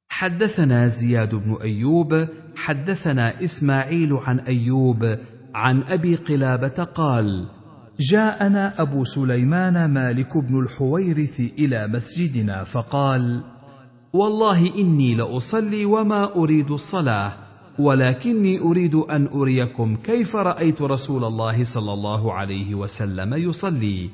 حدثنا 0.09 0.89
زياد 0.89 1.35
بن 1.35 1.57
أيوب 1.63 2.29
حدثنا 2.57 3.45
إسماعيل 3.45 4.13
عن 4.13 4.39
أيوب 4.39 5.19
عن 5.55 5.83
أبي 5.83 6.17
قلابة 6.17 6.85
قال 6.85 7.49
جاءنا 8.01 8.83
أبو 8.83 9.05
سليمان 9.05 9.91
مالك 9.91 10.37
بن 10.37 10.61
الحويرث 10.61 11.41
إلى 11.41 11.89
مسجدنا 11.89 12.65
فقال 12.65 13.41
والله 14.13 14.75
إني 14.79 15.15
لأصلي 15.15 15.85
وما 15.85 16.35
أريد 16.37 16.71
الصلاة. 16.71 17.33
ولكني 17.78 18.58
أريد 18.58 18.94
أن 18.94 19.26
أريكم 19.26 19.97
كيف 19.97 20.37
رأيت 20.37 20.83
رسول 20.83 21.24
الله 21.24 21.65
صلى 21.65 21.92
الله 21.92 22.33
عليه 22.33 22.74
وسلم 22.74 23.35
يصلي. 23.35 24.10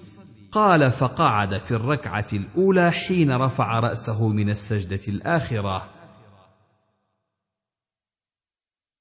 قال 0.52 0.92
فقعد 0.92 1.58
في 1.58 1.70
الركعة 1.70 2.26
الأولى 2.32 2.90
حين 2.90 3.32
رفع 3.32 3.80
رأسه 3.80 4.28
من 4.28 4.50
السجدة 4.50 5.00
الآخرة. 5.08 5.88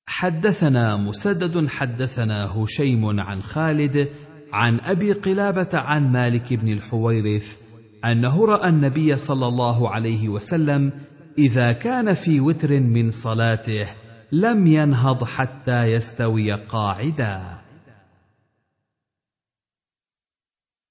حدثنا 0.07 0.97
مسدد 0.97 1.67
حدثنا 1.67 2.45
هشيم 2.45 3.19
عن 3.19 3.41
خالد 3.41 4.09
عن 4.53 4.79
أبي 4.79 5.13
قلابة 5.13 5.69
عن 5.73 6.11
مالك 6.11 6.53
بن 6.53 6.69
الحويرث 6.73 7.57
أنه 8.05 8.45
رأى 8.45 8.69
النبي 8.69 9.17
صلى 9.17 9.47
الله 9.47 9.89
عليه 9.89 10.29
وسلم 10.29 10.91
إذا 11.37 11.71
كان 11.71 12.13
في 12.13 12.39
وتر 12.39 12.79
من 12.79 13.11
صلاته. 13.11 14.06
لم 14.31 14.67
ينهض 14.67 15.23
حتى 15.23 15.83
يستوي 15.83 16.53
قاعدا. 16.53 17.57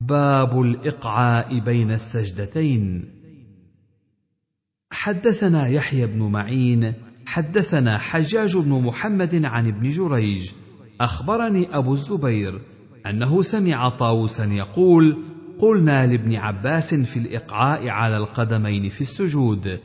باب 0.01 0.60
الإقعاء 0.60 1.58
بين 1.58 1.92
السجدتين. 1.92 3.10
حدثنا 4.90 5.69
يحيى 5.69 6.06
بن 6.06 6.22
معين 6.22 6.94
حدثنا 7.26 7.99
حجاج 7.99 8.56
بن 8.56 8.70
محمد 8.70 9.44
عن 9.44 9.67
ابن 9.67 9.90
جريج. 9.90 10.52
أخبرني 11.01 11.76
أبو 11.76 11.92
الزبير 11.92 12.60
أنه 13.06 13.42
سمع 13.42 13.88
طاووسا 13.88 14.44
يقول 14.44 15.24
قلنا 15.58 16.06
لابن 16.06 16.35
عباس 16.35 16.94
في 16.94 17.19
الإقعاء 17.19 17.88
على 17.88 18.17
القدمين 18.17 18.88
في 18.88 19.01
السجود 19.01 19.81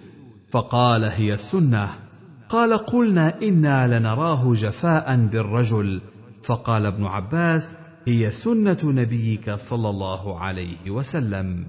فقال 0.51 1.03
هي 1.03 1.33
السنة. 1.33 2.10
قال 2.51 2.77
قلنا 2.77 3.41
إنا 3.41 3.99
لنراه 3.99 4.53
جفاء 4.53 5.15
بالرجل. 5.15 6.01
فقال 6.43 6.85
ابن 6.85 7.05
عباس 7.05 7.75
هي 8.07 8.31
سنة 8.31 8.77
نبيك 8.83 9.49
صلى 9.49 9.89
الله 9.89 10.39
عليه 10.39 10.91
وسلم. 10.91 11.65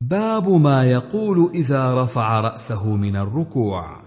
باب 0.00 0.48
ما 0.48 0.90
يقول 0.90 1.50
إذا 1.54 2.04
رفع 2.04 2.40
رأسه 2.40 2.96
من 2.96 3.16
الركوع. 3.16 4.02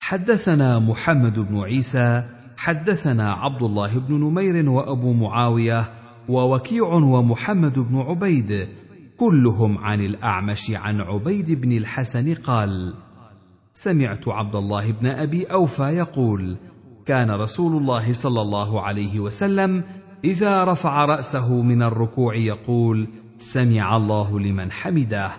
حدثنا 0.00 0.78
محمد 0.78 1.38
بن 1.38 1.60
عيسى 1.60 2.28
حدثنا 2.56 3.32
عبد 3.32 3.62
الله 3.62 3.98
بن 3.98 4.14
نمير 4.14 4.70
وأبو 4.70 5.12
معاوية 5.12 5.92
ووكيع 6.28 6.84
ومحمد 6.84 7.78
بن 7.78 7.96
عبيد 7.96 8.81
كلهم 9.22 9.78
عن 9.78 10.00
الأعمش 10.00 10.70
عن 10.70 11.00
عبيد 11.00 11.50
بن 11.60 11.72
الحسن 11.72 12.34
قال 12.34 12.94
سمعت 13.72 14.28
عبد 14.28 14.54
الله 14.54 14.92
بن 14.92 15.06
أبي 15.06 15.44
أوفى 15.44 15.82
يقول 15.82 16.56
كان 17.06 17.30
رسول 17.30 17.76
الله 17.76 18.12
صلى 18.12 18.40
الله 18.42 18.80
عليه 18.80 19.20
وسلم 19.20 19.84
إذا 20.24 20.64
رفع 20.64 21.04
رأسه 21.04 21.62
من 21.62 21.82
الركوع 21.82 22.34
يقول 22.34 23.08
سمع 23.36 23.96
الله 23.96 24.40
لمن 24.40 24.72
حمده 24.72 25.30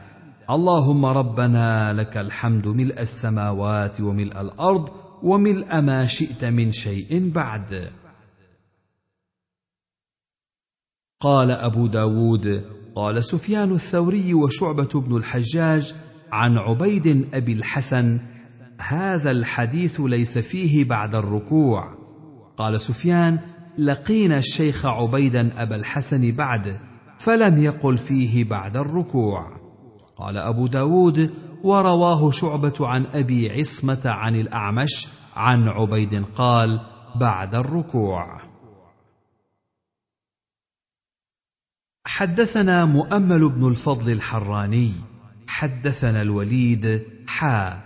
اللهم 0.50 1.06
ربنا 1.06 1.94
لك 1.94 2.18
الحمد 2.18 2.68
ملء 2.68 3.02
السماوات 3.02 4.02
وملء 4.02 4.42
الأرض 4.42 4.90
وملء 5.24 5.82
ما 5.82 6.06
شئت 6.06 6.46
من 6.46 6.72
شيء 6.72 7.32
بعد. 7.36 7.92
قال 11.22 11.52
أبو 11.52 11.88
داود 11.88 12.64
قال 12.96 13.24
سفيان 13.24 13.72
الثوري 13.72 14.34
وشعبة 14.34 15.02
بن 15.08 15.18
الحجاج 15.18 15.94
عن 16.32 16.58
عبيد 16.58 17.28
أبي 17.34 17.54
الحسن 17.54 18.20
هذا 18.80 19.32
الحديث 19.32 20.02
ليس 20.02 20.38
فيه 20.38 20.86
بعد 20.86 21.16
الركوع. 21.16 21.98
قال 22.58 22.82
سفيان 22.82 23.40
لقينا 23.78 24.38
الشيخ 24.38 24.86
عبيدا 24.86 25.62
أبا 25.62 25.76
الحسن 25.76 26.32
بعد 26.32 26.80
فلم 27.20 27.64
يقل 27.64 27.98
فيه 27.98 28.44
بعد 28.44 28.78
الركوع. 28.78 29.48
قال 30.18 30.38
أبو 30.38 30.68
داود 30.68 31.32
ورواه 31.64 32.32
شعبة 32.32 32.88
عن 32.88 33.04
أبي 33.14 33.50
عصمة 33.52 34.02
عن 34.06 34.36
الأعمش 34.36 35.08
عن 35.36 35.68
عبيد 35.68 36.26
قال 36.36 36.80
بعد 37.16 37.56
الركوع. 37.56 38.53
حدثنا 42.06 42.86
مؤمل 42.86 43.50
بن 43.50 43.68
الفضل 43.68 44.12
الحراني 44.12 44.92
حدثنا 45.48 46.22
الوليد 46.22 47.04
حا 47.28 47.82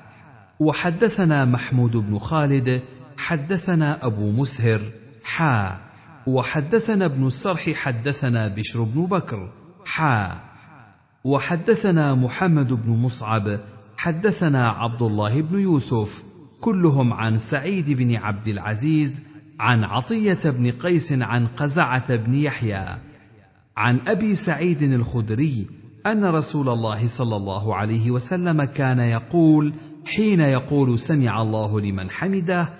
وحدثنا 0.60 1.46
محمود 1.46 1.98
بن 1.98 2.20
خالد 2.20 2.82
حدثنا 3.18 4.06
أبو 4.06 4.32
مسهر 4.32 4.82
حا 5.24 5.80
وحدثنا 6.28 7.06
ابن 7.06 7.28
السرح 7.28 7.70
حدثنا 7.70 8.48
بشر 8.48 8.84
بن 8.84 9.06
بكر 9.06 9.52
حا 9.86 10.42
وحدثنا 11.24 12.16
محمد 12.16 12.74
بن 12.74 12.90
مصعب 12.90 13.60
حدثنا 13.98 14.70
عبد 14.70 15.02
الله 15.02 15.42
بن 15.42 15.60
يوسف 15.60 16.24
كلهم 16.62 17.14
عن 17.14 17.38
سعيد 17.38 17.92
بن 17.92 18.16
عبد 18.16 18.48
العزيز 18.48 19.22
عن 19.60 19.84
عطية 19.84 20.40
بن 20.46 20.72
قيس 20.72 21.12
عن 21.12 21.48
قزعة 21.48 22.16
بن 22.16 22.34
يحيى. 22.34 22.98
عن 23.78 24.00
أبي 24.08 24.36
سعيد 24.36 24.82
الخدري 24.84 25.68
أن 26.06 26.26
رسول 26.26 26.70
الله 26.70 27.08
صلى 27.08 27.36
الله 27.36 27.76
عليه 27.76 28.12
وسلم 28.12 28.64
كان 28.64 29.00
يقول 29.00 29.74
حين 30.16 30.40
يقول 30.40 31.00
سمع 31.00 31.42
الله 31.42 31.82
لمن 31.82 32.10
حمده 32.10 32.74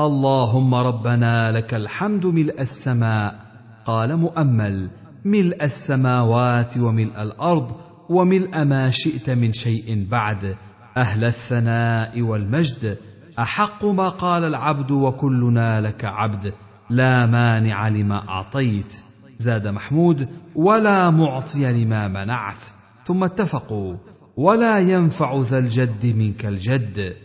اللهم 0.00 0.74
ربنا 0.74 1.52
لك 1.52 1.74
الحمد 1.74 2.26
ملء 2.26 2.60
السماء 2.60 3.40
قال 3.86 4.16
مؤمل 4.16 4.90
ملء 5.24 5.64
السماوات 5.64 6.78
وملء 6.78 7.22
الأرض 7.22 7.72
وملء 8.08 8.64
ما 8.64 8.90
شئت 8.90 9.30
من 9.30 9.52
شيء 9.52 10.06
بعد 10.10 10.56
أهل 10.96 11.24
الثناء 11.24 12.20
والمجد 12.20 12.96
أحق 13.38 13.84
ما 13.84 14.08
قال 14.08 14.44
العبد 14.44 14.90
وكلنا 14.90 15.80
لك 15.80 16.04
عبد 16.04 16.54
لا 16.90 17.26
مانع 17.26 17.88
لما 17.88 18.28
أعطيت 18.28 19.07
زاد 19.38 19.68
محمود 19.68 20.28
ولا 20.54 21.10
معطي 21.10 21.84
لما 21.84 22.08
منعت. 22.08 22.64
ثم 23.04 23.24
اتفقوا 23.24 23.96
ولا 24.36 24.78
ينفع 24.78 25.40
ذا 25.40 25.58
الجد 25.58 26.06
منك 26.16 26.46
الجد. 26.46 27.16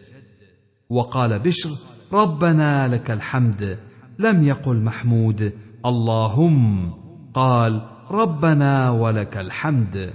وقال 0.89 1.39
بشر 1.39 1.69
ربنا 2.13 2.87
لك 2.87 3.11
الحمد. 3.11 3.79
لم 4.19 4.43
يقل 4.43 4.81
محمود 4.81 5.53
اللهم 5.85 6.93
قال 7.33 7.89
ربنا 8.11 8.89
ولك 8.89 9.37
الحمد. 9.37 10.13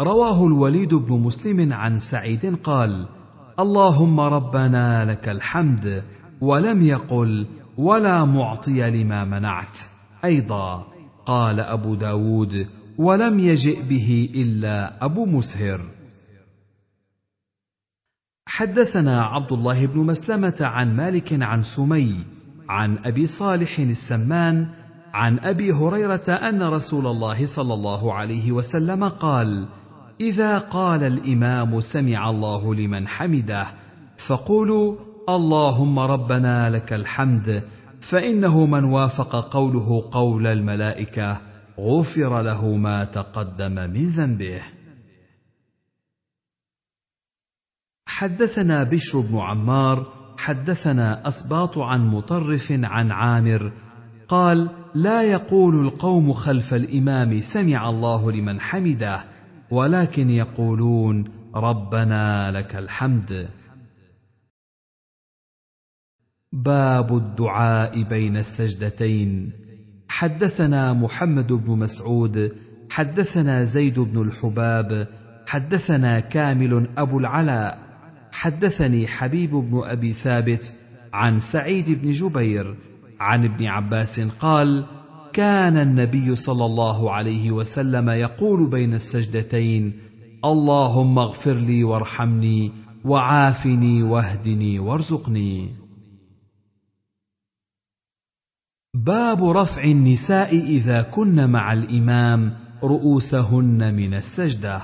رواه 0.00 0.46
الوليد 0.46 0.94
بن 0.94 1.20
مسلم 1.20 1.72
عن 1.72 1.98
سعيد 1.98 2.56
قال 2.64 3.06
اللهم 3.58 4.20
ربنا 4.20 5.04
لك 5.04 5.28
الحمد. 5.28 6.04
ولم 6.40 6.82
يقل 6.82 7.46
ولا 7.76 8.24
معطي 8.24 8.90
لما 8.90 9.24
منعت. 9.24 9.78
أيضا 10.24 10.86
قال 11.26 11.60
أبو 11.60 11.94
داود 11.94 12.68
ولم 12.98 13.38
يجئ 13.38 13.82
به 13.82 14.28
إلا 14.34 15.04
أبو 15.04 15.26
مسهر. 15.26 15.80
حدثنا 18.48 19.22
عبد 19.22 19.52
الله 19.52 19.86
بن 19.86 20.00
مسلمة 20.00 20.56
عن 20.60 20.96
مالك 20.96 21.42
عن 21.42 21.62
سمي 21.62 22.24
عن 22.68 22.98
أبي 23.04 23.26
صالح 23.26 23.78
السمان 23.78 24.66
عن 25.14 25.38
أبي 25.38 25.72
هريرة 25.72 26.28
أن 26.28 26.62
رسول 26.62 27.06
الله 27.06 27.46
صلى 27.46 27.74
الله 27.74 28.14
عليه 28.14 28.52
وسلم 28.52 29.08
قال 29.08 29.66
إذا 30.20 30.58
قال 30.58 31.02
الإمام 31.02 31.80
سمع 31.80 32.30
الله 32.30 32.74
لمن 32.74 33.08
حمده 33.08 33.66
فقولوا 34.18 34.96
اللهم 35.28 35.98
ربنا 35.98 36.70
لك 36.70 36.92
الحمد 36.92 37.62
فإنه 38.00 38.66
من 38.66 38.84
وافق 38.84 39.52
قوله 39.52 40.08
قول 40.10 40.46
الملائكة 40.46 41.40
غفر 41.80 42.42
له 42.42 42.76
ما 42.76 43.04
تقدم 43.04 43.72
من 43.72 44.08
ذنبه. 44.08 44.62
حدثنا 48.08 48.84
بشر 48.84 49.20
بن 49.20 49.38
عمار 49.38 50.06
حدثنا 50.38 51.28
أسباط 51.28 51.78
عن 51.78 52.06
مطرف 52.08 52.72
عن 52.72 53.12
عامر 53.12 53.72
قال 54.28 54.68
لا 54.94 55.22
يقول 55.22 55.86
القوم 55.86 56.32
خلف 56.32 56.74
الإمام 56.74 57.40
سمع 57.40 57.88
الله 57.88 58.32
لمن 58.32 58.60
حمده 58.60 59.24
ولكن 59.70 60.30
يقولون 60.30 61.24
ربنا 61.54 62.50
لك 62.50 62.76
الحمد. 62.76 63.48
باب 66.52 67.16
الدعاء 67.16 68.02
بين 68.02 68.36
السجدتين. 68.36 69.50
حدثنا 70.08 70.92
محمد 70.92 71.52
بن 71.52 71.78
مسعود 71.78 72.52
حدثنا 72.90 73.64
زيد 73.64 74.00
بن 74.00 74.22
الحباب 74.22 75.08
حدثنا 75.46 76.20
كامل 76.20 76.86
أبو 76.98 77.18
العلاء. 77.18 77.78
حدثني 78.32 79.06
حبيب 79.06 79.50
بن 79.50 79.82
أبي 79.84 80.12
ثابت 80.12 80.74
عن 81.12 81.38
سعيد 81.38 81.90
بن 82.02 82.10
جبير 82.10 82.74
عن 83.20 83.44
ابن 83.44 83.66
عباس 83.66 84.20
قال 84.20 84.84
كان 85.32 85.76
النبي 85.76 86.36
صلى 86.36 86.64
الله 86.64 87.12
عليه 87.12 87.50
وسلم 87.50 88.10
يقول 88.10 88.70
بين 88.70 88.94
السجدتين 88.94 89.92
اللهم 90.44 91.18
اغفر 91.18 91.54
لي 91.54 91.84
وارحمني 91.84 92.72
وعافني 93.04 94.02
واهدني 94.02 94.78
وارزقني. 94.78 95.85
باب 99.04 99.44
رفع 99.44 99.84
النساء 99.84 100.56
إذا 100.56 101.02
كن 101.02 101.50
مع 101.50 101.72
الإمام 101.72 102.56
رؤوسهن 102.82 103.94
من 103.94 104.14
السجدة. 104.14 104.82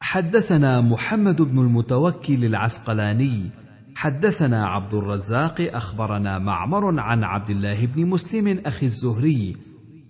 حدثنا 0.00 0.80
محمد 0.80 1.42
بن 1.42 1.58
المتوكل 1.58 2.44
العسقلاني. 2.44 3.50
حدثنا 3.94 4.66
عبد 4.66 4.94
الرزاق 4.94 5.70
أخبرنا 5.74 6.38
معمر 6.38 7.00
عن 7.00 7.24
عبد 7.24 7.50
الله 7.50 7.86
بن 7.86 8.06
مسلم 8.06 8.60
أخي 8.66 8.86
الزهري 8.86 9.56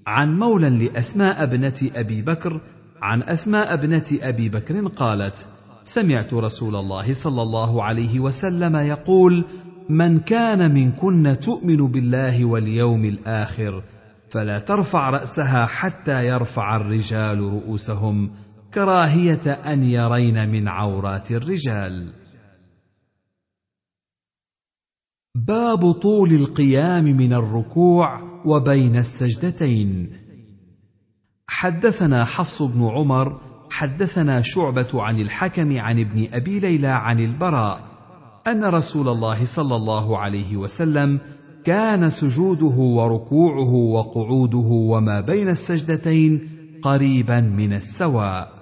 عن 0.06 0.38
مولى 0.38 0.70
لأسماء 0.70 1.42
ابنة 1.42 1.90
أبي 1.94 2.22
بكر 2.22 2.60
عن 3.02 3.22
أسماء 3.22 3.74
ابنة 3.74 4.18
أبي 4.22 4.48
بكر 4.48 4.88
قالت 4.88 5.46
سمعت 5.84 6.34
رسول 6.34 6.76
الله 6.76 7.12
صلى 7.12 7.42
الله 7.42 7.84
عليه 7.84 8.20
وسلم 8.20 8.76
يقول 8.76 9.44
من 9.88 10.20
كان 10.20 10.74
منكن 10.74 11.40
تؤمن 11.40 11.76
بالله 11.76 12.44
واليوم 12.44 13.04
الآخر 13.04 13.82
فلا 14.30 14.58
ترفع 14.58 15.10
رأسها 15.10 15.66
حتى 15.66 16.26
يرفع 16.26 16.76
الرجال 16.76 17.40
رؤوسهم 17.40 18.30
كراهية 18.74 19.52
أن 19.52 19.82
يرين 19.82 20.48
من 20.48 20.68
عورات 20.68 21.30
الرجال. 21.30 22.12
باب 25.34 25.92
طول 25.92 26.32
القيام 26.32 27.04
من 27.04 27.32
الركوع 27.32 28.20
وبين 28.44 28.96
السجدتين. 28.96 30.10
حدثنا 31.48 32.24
حفص 32.24 32.62
بن 32.62 32.84
عمر 32.84 33.40
حدثنا 33.70 34.42
شعبة 34.42 35.02
عن 35.02 35.20
الحكم 35.20 35.78
عن 35.78 36.00
ابن 36.00 36.28
أبي 36.32 36.58
ليلى 36.58 36.88
عن 36.88 37.20
البراء 37.20 37.87
أن 38.50 38.64
رسول 38.64 39.08
الله 39.08 39.44
صلى 39.44 39.76
الله 39.76 40.18
عليه 40.18 40.56
وسلم 40.56 41.20
كان 41.64 42.10
سجوده 42.10 42.76
وركوعه 42.76 43.74
وقعوده 43.74 44.68
وما 44.92 45.20
بين 45.20 45.48
السجدتين 45.48 46.48
قريبا 46.82 47.40
من 47.40 47.72
السواء. 47.74 48.52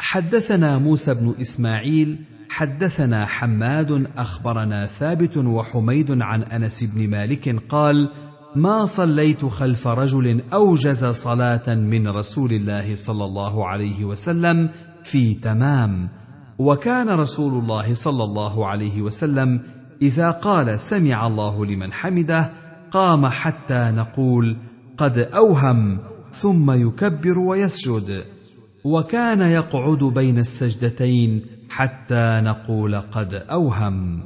حدثنا 0.00 0.78
موسى 0.78 1.14
بن 1.14 1.34
إسماعيل 1.40 2.18
حدثنا 2.50 3.26
حماد 3.26 4.10
أخبرنا 4.16 4.86
ثابت 4.86 5.36
وحميد 5.36 6.22
عن 6.22 6.42
أنس 6.42 6.84
بن 6.84 7.10
مالك 7.10 7.62
قال 7.68 8.08
ما 8.56 8.86
صليت 8.86 9.44
خلف 9.44 9.86
رجل 9.86 10.40
أوجز 10.52 11.04
صلاة 11.04 11.74
من 11.74 12.08
رسول 12.08 12.52
الله 12.52 12.96
صلى 12.96 13.24
الله 13.24 13.68
عليه 13.68 14.04
وسلم 14.04 14.68
في 15.04 15.34
تمام 15.34 16.08
وكان 16.62 17.10
رسول 17.10 17.62
الله 17.62 17.94
صلى 17.94 18.24
الله 18.24 18.66
عليه 18.66 19.02
وسلم 19.02 19.60
إذا 20.02 20.30
قال 20.30 20.80
سمع 20.80 21.26
الله 21.26 21.66
لمن 21.66 21.92
حمده 21.92 22.52
قام 22.90 23.26
حتى 23.26 23.92
نقول 23.96 24.56
قد 24.96 25.18
أوهم 25.18 25.98
ثم 26.30 26.70
يكبر 26.70 27.38
ويسجد. 27.38 28.24
وكان 28.84 29.40
يقعد 29.40 30.04
بين 30.04 30.38
السجدتين 30.38 31.46
حتى 31.70 32.40
نقول 32.44 33.00
قد 33.00 33.34
أوهم. 33.34 34.22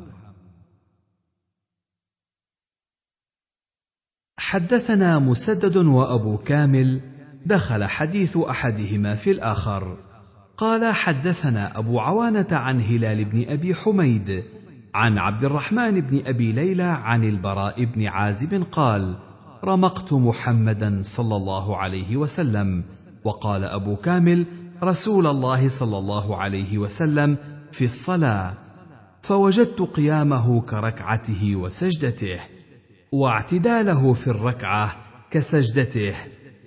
حدثنا 4.38 5.18
مسدد 5.18 5.76
وأبو 5.76 6.38
كامل 6.38 7.00
دخل 7.46 7.84
حديث 7.84 8.36
أحدهما 8.36 9.14
في 9.14 9.30
الآخر. 9.30 10.05
قال 10.56 10.94
حدثنا 10.94 11.78
أبو 11.78 12.00
عوانة 12.00 12.46
عن 12.50 12.80
هلال 12.80 13.24
بن 13.24 13.44
أبي 13.48 13.74
حميد 13.74 14.44
عن 14.94 15.18
عبد 15.18 15.44
الرحمن 15.44 16.00
بن 16.00 16.20
أبي 16.26 16.52
ليلى 16.52 16.82
عن 16.82 17.24
البراء 17.24 17.84
بن 17.84 18.06
عازب 18.08 18.64
قال 18.72 19.14
رمقت 19.64 20.12
محمدا 20.12 21.00
صلى 21.02 21.36
الله 21.36 21.76
عليه 21.76 22.16
وسلم 22.16 22.84
وقال 23.24 23.64
أبو 23.64 23.96
كامل 23.96 24.46
رسول 24.82 25.26
الله 25.26 25.68
صلى 25.68 25.98
الله 25.98 26.36
عليه 26.36 26.78
وسلم 26.78 27.36
في 27.72 27.84
الصلاة 27.84 28.54
فوجدت 29.22 29.80
قيامه 29.80 30.60
كركعته 30.60 31.56
وسجدته 31.56 32.40
واعتداله 33.12 34.12
في 34.12 34.26
الركعة 34.26 34.96
كسجدته 35.30 36.14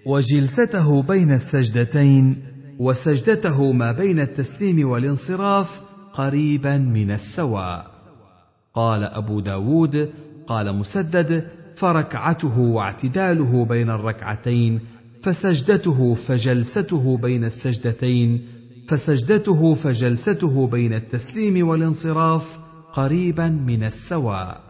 وجلسته 0.06 1.02
بين 1.02 1.32
السجدتين 1.32 2.49
وسجدته 2.80 3.72
ما 3.72 3.92
بين 3.92 4.20
التسليم 4.20 4.90
والانصراف 4.90 5.82
قريبا 6.14 6.78
من 6.78 7.12
السواء. 7.12 7.92
قال 8.74 9.04
أبو 9.04 9.40
داود 9.40 10.10
قال 10.48 10.76
مسدد 10.76 11.48
فركعته 11.76 12.60
واعتداله 12.60 13.66
بين 13.66 13.90
الركعتين 13.90 14.80
فسجدته 15.24 16.14
فجلسته 16.14 17.18
بين 17.18 17.44
السجدتين 17.44 18.42
فسجدته 18.88 19.74
فجلسته 19.76 20.68
بين 20.68 20.94
التسليم 20.94 21.68
والانصراف 21.68 22.60
قريبا 22.94 23.48
من 23.48 23.84
السواء. 23.84 24.69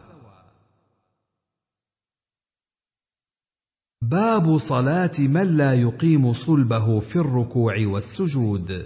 باب 4.01 4.57
صلاة 4.57 5.11
من 5.19 5.57
لا 5.57 5.73
يقيم 5.73 6.33
صلبه 6.33 6.99
في 6.99 7.15
الركوع 7.15 7.75
والسجود. 7.79 8.85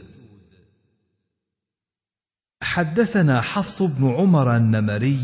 حدثنا 2.62 3.42
حفص 3.42 3.82
بن 3.82 4.10
عمر 4.10 4.56
النمري 4.56 5.20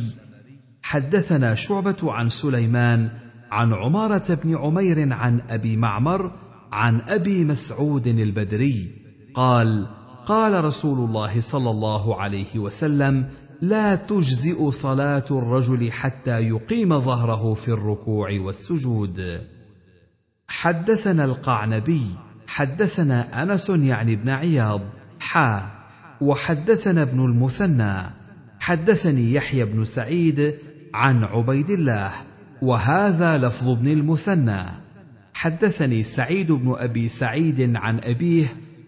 حدثنا 0.82 1.56
شعبة 1.56 1.98
عن 2.04 2.30
سليمان 2.30 3.10
عن 3.52 3.74
عمارة 3.74 4.34
بن 4.34 4.58
عمير 4.58 5.14
عن 5.14 5.42
أبي 5.50 5.78
معمر 5.78 6.32
عن 6.72 7.02
أبي 7.02 7.46
مسعود 7.46 8.08
البدري 8.08 8.92
قال 9.34 9.88
قال 10.26 10.64
رسول 10.64 11.10
الله 11.10 11.42
صلى 11.42 11.70
الله 11.70 12.22
عليه 12.22 12.60
وسلم 12.60 13.30
لا 13.62 13.96
تجزئ 13.96 14.72
صلاة 14.72 15.26
الرجل 15.32 15.92
حتى 15.92 16.40
يقيم 16.40 17.00
ظهره 17.00 17.54
في 17.54 17.68
الركوع 17.68 18.40
والسجود. 18.40 19.42
حدثنا 20.49 21.26
القعنبي 21.26 22.01
حدثنا 22.48 23.44
أنس 23.44 23.69
يعني 23.69 24.14
ابن 24.14 24.30
عياض 24.30 24.82
حا 25.19 25.69
وحدثنا 26.22 27.01
ابن 27.01 27.26
المثنى 27.26 28.19
حدثني 28.60 29.33
يحيى 29.33 29.65
بن 29.65 29.85
سعيد 29.85 30.56
عن 30.94 31.24
عبيد 31.24 31.69
الله 31.69 32.12
وهذا 32.62 33.38
لفظ 33.38 33.69
ابن 33.69 33.88
المثنى. 33.88 34.65
حدثني 35.33 36.03
سعيد 36.03 36.51
بن 36.51 36.76
أبي 36.78 37.10
سعيد 37.10 37.76
عن 37.76 37.99
أبيه 37.99 38.48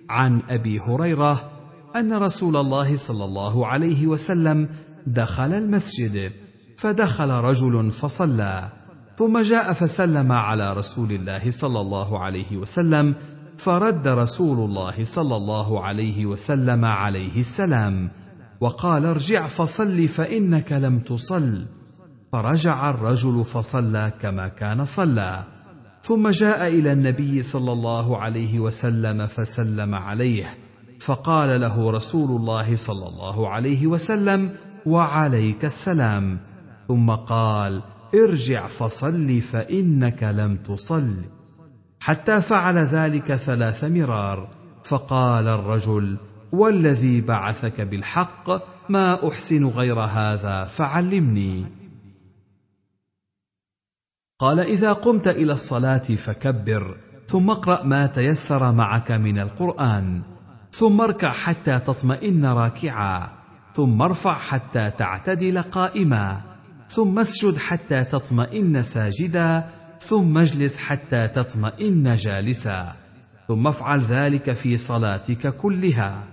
عن 0.10 0.42
أبي 0.50 0.80
هريرة 0.80 1.52
أن 1.96 2.14
رسول 2.14 2.56
الله 2.56 2.98
صلى 2.98 3.26
الله 3.26 3.68
عليه 3.68 4.08
وسلم 4.08 4.70
دخل 5.08 5.54
المسجد 5.54 6.32
فدخل 6.78 7.30
رجل 7.30 7.92
فصلى. 7.92 8.70
ثم 9.18 9.42
جاء 9.42 9.74
فسلم 9.74 10.32
على 10.32 10.74
رسول 10.74 11.12
الله 11.12 11.52
صلى 11.52 11.82
الله 11.82 12.20
عليه 12.20 12.58
وسلم 12.58 13.16
فرد 13.58 14.08
رسول 14.08 14.70
الله 14.70 15.04
صلى 15.04 15.36
الله 15.36 15.84
عليه 15.84 16.26
وسلم 16.26 16.86
عليه 16.86 17.40
السلام 17.40 18.10
وقال 18.62 19.06
ارجع 19.06 19.48
فصل 19.48 20.08
فإنك 20.08 20.72
لم 20.72 21.00
تصل. 21.00 21.66
فرجع 22.32 22.90
الرجل 22.90 23.44
فصلى 23.46 24.12
كما 24.22 24.48
كان 24.48 24.86
صلى. 24.86 25.44
ثم 26.04 26.30
جاء 26.30 26.68
إلى 26.68 26.92
النبي 26.92 27.44
صلى 27.44 27.72
الله 27.72 28.18
عليه 28.18 28.60
وسلم 28.60 29.28
فسلم 29.28 29.96
عليه 29.96 30.58
فقال 31.00 31.62
له 31.62 31.92
رسول 31.92 32.42
الله 32.42 32.76
صلى 32.76 33.08
الله 33.08 33.50
عليه 33.50 33.88
وسلم 33.88 34.50
وعليك 34.86 35.66
السلام. 35.66 36.40
ثم 36.88 37.12
قال 37.12 37.82
ارجع 38.16 38.68
فصل 38.68 39.42
فإنك 39.42 40.24
لم 40.24 40.56
تصل. 40.56 41.16
حتى 42.00 42.42
فعل 42.42 42.78
ذلك 42.78 43.36
ثلاث 43.36 43.84
مرار 43.84 44.48
فقال 44.84 45.48
الرجل 45.48 46.18
والذي 46.52 47.22
بعثك 47.22 47.82
بالحق 47.82 48.50
ما 48.90 49.28
أحسن 49.28 49.66
غير 49.66 50.00
هذا 50.00 50.66
فعلمني. 50.66 51.66
قال 54.40 54.60
إذا 54.60 54.94
قمت 54.94 55.28
إلى 55.28 55.54
الصلاة 55.54 55.98
فكبر 55.98 56.98
ثم 57.28 57.50
اقرأ 57.50 57.84
ما 57.84 58.08
تيسر 58.08 58.72
معك 58.72 59.12
من 59.12 59.40
القرآن 59.40 60.22
ثم 60.72 61.02
اركع 61.02 61.32
حتى 61.32 61.80
تطمئن 61.80 62.46
راكعا 62.46 63.30
ثم 63.74 64.02
ارفع 64.02 64.34
حتى 64.34 64.92
تعتدل 64.92 65.62
قائما. 65.62 66.51
ثم 66.92 67.20
اسجد 67.20 67.58
حتى 67.58 68.04
تطمئن 68.04 68.84
ساجدا 68.84 69.70
ثم 70.00 70.38
اجلس 70.38 70.78
حتى 70.78 71.28
تطمئن 71.28 72.16
جالسا. 72.16 72.96
ثم 73.48 73.68
افعل 73.68 74.00
ذلك 74.00 74.52
في 74.52 74.78
صلاتك 74.78 75.56
كلها. 75.56 76.28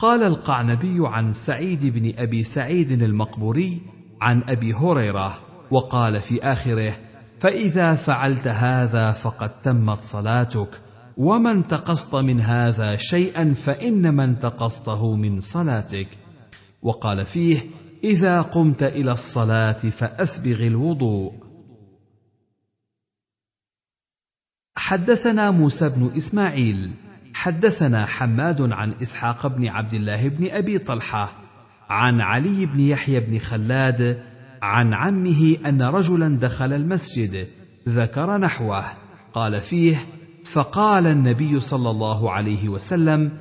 قال 0.00 0.22
القعنبي 0.22 0.96
عن 1.00 1.32
سعيد 1.32 1.86
بن 1.86 2.12
أبي 2.18 2.44
سعيد 2.44 2.90
المقبوري 2.90 3.82
عن 4.20 4.42
أبي 4.48 4.74
هريرة 4.74 5.38
وقال 5.70 6.20
في 6.20 6.42
آخره 6.42 6.94
فإذا 7.40 7.94
فعلت 7.94 8.46
هذا 8.46 9.12
فقد 9.12 9.60
تمت 9.62 10.02
صلاتك 10.02 10.68
وما 11.16 11.50
انتقصت 11.50 12.14
من 12.14 12.40
هذا 12.40 12.96
شيئا 12.96 13.54
فانما 13.54 14.24
انتقصته 14.24 15.16
من 15.16 15.40
صلاتك 15.40 16.08
وقال 16.82 17.24
فيه 17.24 17.60
إذا 18.04 18.42
قمت 18.42 18.82
إلى 18.82 19.12
الصلاة 19.12 19.72
فأسبغ 19.72 20.66
الوضوء. 20.66 21.32
حدثنا 24.76 25.50
موسى 25.50 25.88
بن 25.88 26.10
إسماعيل. 26.16 26.90
حدثنا 27.34 28.06
حماد 28.06 28.72
عن 28.72 28.92
إسحاق 28.92 29.46
بن 29.46 29.68
عبد 29.68 29.94
الله 29.94 30.28
بن 30.28 30.50
أبي 30.50 30.78
طلحة 30.78 31.34
عن 31.88 32.20
علي 32.20 32.66
بن 32.66 32.80
يحيى 32.80 33.20
بن 33.20 33.38
خلاد 33.38 34.22
عن 34.62 34.94
عمه 34.94 35.56
أن 35.66 35.82
رجلا 35.82 36.38
دخل 36.38 36.72
المسجد 36.72 37.46
ذكر 37.88 38.38
نحوه. 38.38 38.84
قال 39.34 39.60
فيه 39.60 39.96
فقال 40.44 41.06
النبي 41.06 41.60
صلى 41.60 41.90
الله 41.90 42.32
عليه 42.32 42.68
وسلم 42.68 43.32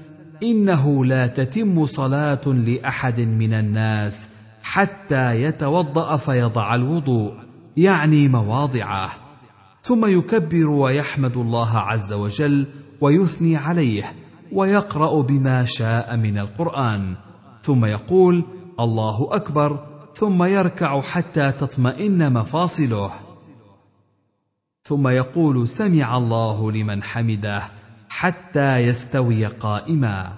إنه 0.44 1.06
لا 1.06 1.28
تتم 1.28 1.86
صلاة 1.86 2.48
لأحد 2.48 3.22
من 3.22 3.54
الناس 3.54 4.30
حتى 4.64 5.44
يتوضأ 5.44 6.18
فيضع 6.18 6.76
الوضوء 6.76 7.34
يعني 7.78 8.28
مواضعه. 8.28 9.10
ثم 9.82 10.06
يكبر 10.06 10.70
ويحمد 10.70 11.38
الله 11.38 11.78
عز 11.78 12.14
وجل 12.14 12.68
ويثني 13.02 13.58
عليه 13.58 14.16
ويقرأ 14.52 15.22
بما 15.22 15.66
شاء 15.66 16.18
من 16.18 16.38
القرآن. 16.38 17.16
ثم 17.64 17.86
يقول 17.86 18.44
الله 18.80 19.30
أكبر 19.32 19.86
ثم 20.16 20.44
يركع 20.44 21.02
حتى 21.02 21.52
تطمئن 21.52 22.34
مفاصله. 22.34 23.12
ثم 24.84 25.08
يقول 25.08 25.68
سمع 25.68 26.18
الله 26.18 26.72
لمن 26.72 27.04
حمده 27.04 27.62
حتى 28.10 28.78
يستوي 28.78 29.46
قائما. 29.46 30.34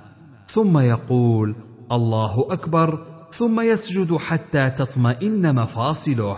ثم 0.47 0.77
يقول 0.77 1.55
الله 1.91 2.47
أكبر 2.49 3.14
ثم 3.35 3.61
يسجد 3.61 4.15
حتى 4.15 4.69
تطمئن 4.69 5.55
مفاصله. 5.55 6.37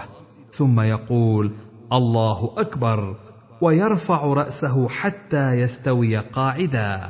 ثم 0.51 0.79
يقول 0.79 1.51
الله 1.93 2.53
أكبر 2.57 3.15
ويرفع 3.61 4.33
رأسه 4.33 4.89
حتى 4.89 5.51
يستوي 5.51 6.17
قاعدا. 6.17 7.09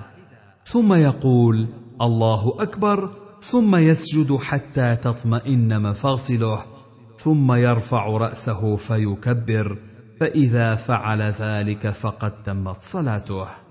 ثم 0.65 0.93
يقول 0.93 1.67
الله 2.01 2.53
أكبر 2.59 3.09
ثم 3.41 3.75
يسجد 3.75 4.35
حتى 4.35 4.95
تطمئن 4.95 5.81
مفاصله. 5.81 6.59
ثم 7.17 7.51
يرفع 7.53 8.07
رأسه 8.07 8.75
فيكبر 8.75 9.77
فإذا 10.19 10.75
فعل 10.75 11.21
ذلك 11.21 11.89
فقد 11.89 12.43
تمت 12.43 12.81
صلاته. 12.81 13.66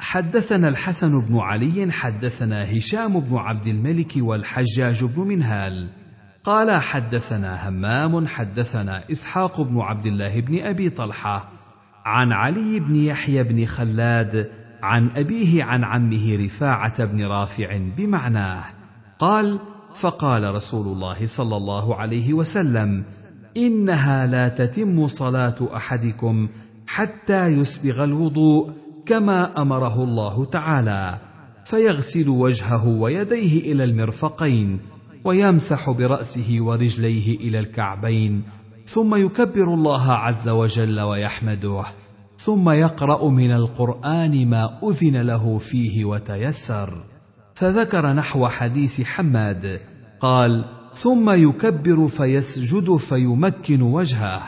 حدثنا 0.00 0.68
الحسن 0.68 1.20
بن 1.20 1.38
علي 1.38 1.92
حدثنا 1.92 2.78
هشام 2.78 3.20
بن 3.20 3.36
عبد 3.36 3.66
الملك 3.66 4.12
والحجاج 4.16 5.04
بن 5.04 5.20
منهال. 5.20 5.88
قال 6.44 6.82
حدثنا 6.82 7.68
همام 7.68 8.26
حدثنا 8.26 9.10
إسحاق 9.12 9.60
بن 9.60 9.80
عبد 9.80 10.06
الله 10.06 10.40
بن 10.40 10.58
أبي 10.58 10.90
طلحة 10.90 11.48
عن 12.04 12.32
علي 12.32 12.80
بن 12.80 12.96
يحيى 12.96 13.42
بن 13.42 13.66
خلاد 13.66 14.50
عن 14.82 15.10
أبيه 15.16 15.64
عن 15.64 15.84
عمه 15.84 16.36
رفاعة 16.44 17.04
بن 17.04 17.26
رافع 17.26 17.78
بمعناه. 17.96 18.64
قال 19.18 19.58
فقال 19.94 20.54
رسول 20.54 20.86
الله 20.86 21.26
صلى 21.26 21.56
الله 21.56 21.96
عليه 21.96 22.32
وسلم 22.32 23.04
إنها 23.56 24.26
لا 24.26 24.48
تتم 24.48 25.06
صلاة 25.06 25.76
أحدكم 25.76 26.48
حتى 26.86 27.46
يسبغ 27.46 28.04
الوضوء 28.04 28.81
كما 29.06 29.62
أمره 29.62 30.04
الله 30.04 30.44
تعالى 30.44 31.18
فيغسل 31.64 32.28
وجهه 32.28 32.88
ويديه 32.88 33.72
إلى 33.72 33.84
المرفقين 33.84 34.80
ويمسح 35.24 35.90
برأسه 35.90 36.56
ورجليه 36.60 37.36
إلى 37.36 37.58
الكعبين 37.58 38.42
ثم 38.86 39.14
يكبر 39.14 39.74
الله 39.74 40.12
عز 40.12 40.48
وجل 40.48 41.00
ويحمده 41.00 41.84
ثم 42.38 42.70
يقرأ 42.70 43.28
من 43.28 43.52
القرآن 43.52 44.48
ما 44.48 44.78
أذن 44.82 45.16
له 45.16 45.58
فيه 45.58 46.04
وتيسر. 46.04 47.04
فذكر 47.54 48.12
نحو 48.12 48.48
حديث 48.48 49.00
حماد 49.00 49.80
قال 50.20 50.64
ثم 50.94 51.30
يكبر 51.30 52.08
فيسجد 52.08 52.96
فيمكن 52.96 53.82
وجهه. 53.82 54.42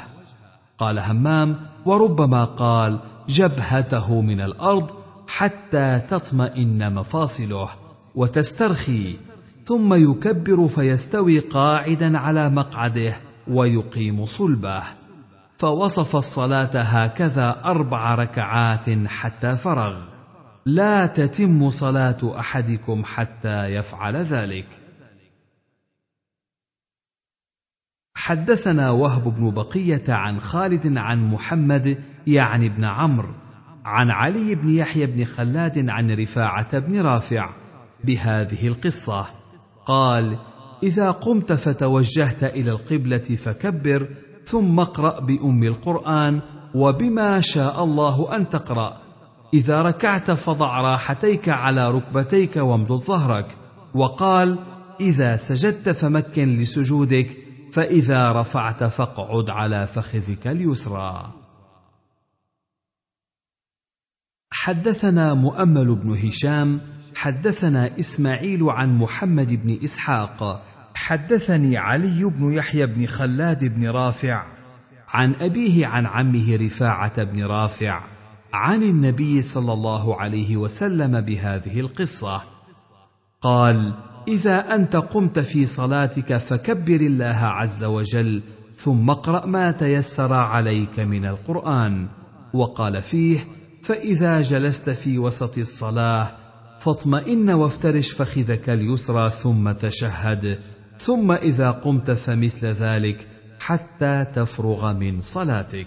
قال 0.78 0.98
همام 0.98 1.56
وربما 1.86 2.44
قال 2.44 3.00
جبهته 3.28 4.20
من 4.20 4.40
الأرض 4.40 4.90
حتى 5.28 6.00
تطمئن 6.08 6.94
مفاصله 6.94 7.68
وتسترخي 8.14 9.16
ثم 9.64 9.94
يكبر 9.94 10.68
فيستوي 10.68 11.38
قاعدا 11.38 12.18
على 12.18 12.50
مقعده 12.50 13.16
ويقيم 13.48 14.26
صلبه. 14.26 14.82
فوصف 15.58 16.16
الصلاة 16.16 16.80
هكذا 16.80 17.60
أربع 17.64 18.14
ركعات 18.14 19.06
حتى 19.06 19.56
فرغ. 19.56 19.96
لا 20.66 21.06
تتم 21.06 21.70
صلاة 21.70 22.38
أحدكم 22.38 23.04
حتى 23.04 23.64
يفعل 23.66 24.16
ذلك. 24.16 24.66
حدثنا 28.16 28.90
وهب 28.90 29.36
بن 29.36 29.50
بقية 29.50 30.04
عن 30.08 30.40
خالد 30.40 30.98
عن 30.98 31.24
محمد 31.30 32.02
يعني 32.26 32.68
بن 32.68 32.84
عمرو 32.84 33.34
عن 33.84 34.10
علي 34.10 34.54
بن 34.54 34.68
يحيى 34.68 35.06
بن 35.06 35.24
خلاد 35.24 35.88
عن 35.88 36.10
رفاعة 36.10 36.78
بن 36.78 37.00
رافع 37.00 37.48
بهذه 38.04 38.68
القصة. 38.68 39.26
قال 39.86 40.38
إذا 40.82 41.10
قمت 41.10 41.52
فتوجهت 41.52 42.44
إلى 42.44 42.70
القبلة 42.70 43.18
فكبر 43.18 44.08
ثم 44.44 44.80
اقرأ 44.80 45.20
بأم 45.20 45.62
القرآن 45.62 46.40
وبما 46.74 47.40
شاء 47.40 47.84
الله 47.84 48.36
أن 48.36 48.48
تقرأ. 48.48 49.00
إذا 49.54 49.80
ركعت 49.80 50.30
فضع 50.30 50.80
راحتيك 50.80 51.48
على 51.48 51.90
ركبتيك 51.90 52.56
وامدد 52.56 52.92
ظهرك. 52.92 53.46
وقال 53.94 54.58
إذا 55.00 55.36
سجدت 55.36 55.88
فمكن 55.88 56.56
لسجودك 56.56 57.30
فإذا 57.72 58.32
رفعت 58.32 58.84
فاقعد 58.84 59.50
على 59.50 59.86
فخذك 59.86 60.46
اليسرى. 60.46 61.43
حدثنا 64.54 65.34
مؤمل 65.34 65.94
بن 65.96 66.10
هشام 66.28 66.80
حدثنا 67.16 67.98
إسماعيل 67.98 68.62
عن 68.62 68.98
محمد 68.98 69.52
بن 69.52 69.78
إسحاق 69.84 70.62
حدثني 70.94 71.76
علي 71.76 72.24
بن 72.24 72.52
يحيى 72.52 72.86
بن 72.86 73.06
خلاد 73.06 73.64
بن 73.64 73.88
رافع 73.88 74.46
عن 75.08 75.34
أبيه 75.34 75.86
عن 75.86 76.06
عمه 76.06 76.56
رفاعة 76.56 77.24
بن 77.24 77.44
رافع 77.44 78.04
عن 78.52 78.82
النبي 78.82 79.42
صلى 79.42 79.72
الله 79.72 80.20
عليه 80.20 80.56
وسلم 80.56 81.20
بهذه 81.20 81.80
القصة. 81.80 82.42
قال 83.40 83.94
إذا 84.28 84.74
أنت 84.74 84.96
قمت 84.96 85.38
في 85.38 85.66
صلاتك 85.66 86.36
فكبر 86.36 87.00
الله 87.00 87.40
عز 87.42 87.84
وجل 87.84 88.42
ثم 88.76 89.10
اقرأ 89.10 89.46
ما 89.46 89.70
تيسر 89.70 90.32
عليك 90.32 91.00
من 91.00 91.26
القرآن 91.26 92.08
وقال 92.52 93.02
فيه 93.02 93.53
فإذا 93.84 94.42
جلست 94.42 94.90
في 94.90 95.18
وسط 95.18 95.58
الصلاة 95.58 96.32
فاطمئن 96.80 97.50
وافترش 97.50 98.12
فخذك 98.12 98.70
اليسرى 98.70 99.30
ثم 99.30 99.72
تشهد. 99.72 100.58
ثم 100.98 101.32
إذا 101.32 101.70
قمت 101.70 102.10
فمثل 102.10 102.66
ذلك 102.66 103.28
حتى 103.60 104.26
تفرغ 104.34 104.92
من 104.92 105.20
صلاتك. 105.20 105.86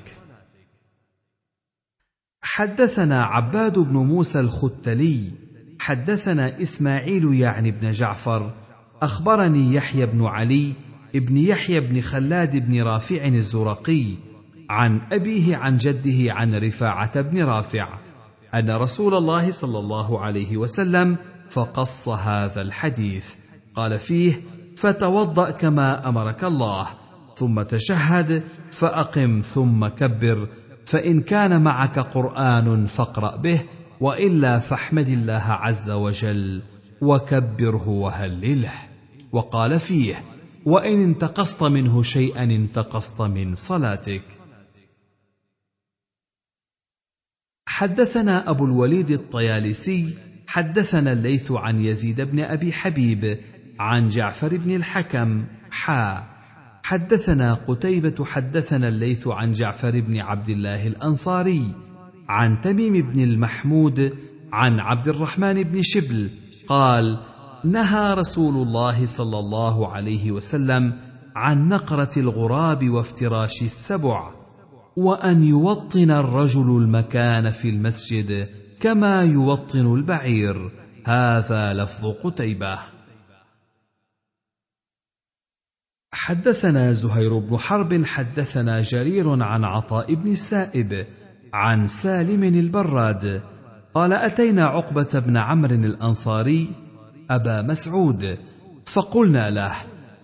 حدثنا 2.41 3.23
عباد 3.23 3.79
بن 3.79 3.97
موسى 3.97 4.39
الختلي 4.39 5.31
حدثنا 5.79 6.61
إسماعيل 6.61 7.33
يعني 7.33 7.71
بن 7.71 7.91
جعفر 7.91 8.53
أخبرني 9.01 9.73
يحيى 9.73 10.05
بن 10.05 10.25
علي 10.25 10.73
ابن 11.15 11.37
يحيى 11.37 11.79
بن 11.79 12.01
خلاد 12.01 12.57
بن 12.57 12.81
رافع 12.81 13.27
الزرقي 13.27 14.26
عن 14.69 15.01
أبيه 15.11 15.55
عن 15.57 15.77
جده 15.77 16.33
عن 16.33 16.55
رفاعة 16.55 17.21
بن 17.21 17.43
رافع 17.43 17.99
أن 18.55 18.71
رسول 18.71 19.15
الله 19.15 19.51
صلى 19.51 19.79
الله 19.79 20.19
عليه 20.19 20.57
وسلم 20.57 21.15
فقص 21.49 22.09
هذا 22.09 22.61
الحديث. 22.61 23.33
قال 23.75 23.99
فيه 23.99 24.41
فتوضأ 24.77 25.51
كما 25.51 26.09
أمرك 26.09 26.43
الله 26.43 26.87
ثم 27.35 27.61
تشهد 27.61 28.43
فأقم 28.71 29.41
ثم 29.41 29.87
كبر 29.87 30.47
فإن 30.85 31.21
كان 31.21 31.61
معك 31.61 31.99
قرآن 31.99 32.85
فاقرأ 32.85 33.35
به 33.35 33.61
وإلا 34.01 34.59
فاحمد 34.59 35.09
الله 35.09 35.43
عز 35.47 35.89
وجل 35.89 36.61
وكبره 37.01 37.89
وهلله. 37.89 38.73
وقال 39.31 39.79
فيه 39.79 40.15
وإن 40.65 41.03
انتقصت 41.03 41.63
منه 41.63 42.03
شيئا 42.03 42.43
انتقصت 42.43 43.21
من 43.21 43.55
صلاتك. 43.55 44.36
حدثنا 47.77 48.49
أبو 48.49 48.65
الوليد 48.65 49.11
الطيالسي 49.11 50.13
حدثنا 50.47 51.11
الليث 51.11 51.51
عن 51.51 51.79
يزيد 51.79 52.21
بن 52.21 52.39
أبي 52.39 52.71
حبيب 52.73 53.37
عن 53.79 54.07
جعفر 54.07 54.57
بن 54.57 54.75
الحكم 54.75 55.45
حا. 55.71 56.23
حدثنا 56.83 57.53
قتيبة 57.53 58.25
حدثنا 58.25 58.87
الليث 58.87 59.27
عن 59.27 59.51
جعفر 59.51 59.99
بن 60.01 60.17
عبد 60.17 60.49
الله 60.49 60.87
الأنصاري 60.87 61.71
عن 62.29 62.61
تميم 62.61 63.11
بن 63.11 63.23
المحمود 63.23 64.13
عن 64.53 64.79
عبد 64.79 65.07
الرحمن 65.07 65.63
بن 65.63 65.81
شبل 65.81 66.29
قال 66.67 67.19
نهى 67.63 68.13
رسول 68.13 68.67
الله 68.67 69.05
صلى 69.05 69.39
الله 69.39 69.87
عليه 69.87 70.31
وسلم 70.31 70.93
عن 71.35 71.69
نقرة 71.69 72.11
الغراب 72.17 72.89
وافتراش 72.89 73.61
السبع. 73.61 74.46
وأن 74.97 75.43
يوطن 75.43 76.11
الرجل 76.11 76.77
المكان 76.77 77.51
في 77.51 77.69
المسجد 77.69 78.47
كما 78.79 79.23
يوطن 79.23 79.93
البعير. 79.93 80.71
هذا 81.05 81.73
لفظ 81.73 82.05
قتيبة. 82.23 82.79
حدثنا 86.11 86.93
زهير 86.93 87.39
بن 87.39 87.57
حرب 87.57 88.05
حدثنا 88.05 88.81
جرير 88.81 89.43
عن 89.43 89.63
عطاء 89.63 90.13
بن 90.13 90.31
السائب 90.31 91.05
عن 91.53 91.87
سالم 91.87 92.43
البراد. 92.43 93.41
قال 93.93 94.13
أتينا 94.13 94.67
عقبة 94.67 95.19
بن 95.19 95.37
عمرو 95.37 95.75
الأنصاري 95.75 96.69
أبا 97.29 97.61
مسعود 97.61 98.37
فقلنا 98.85 99.49
له 99.49 99.75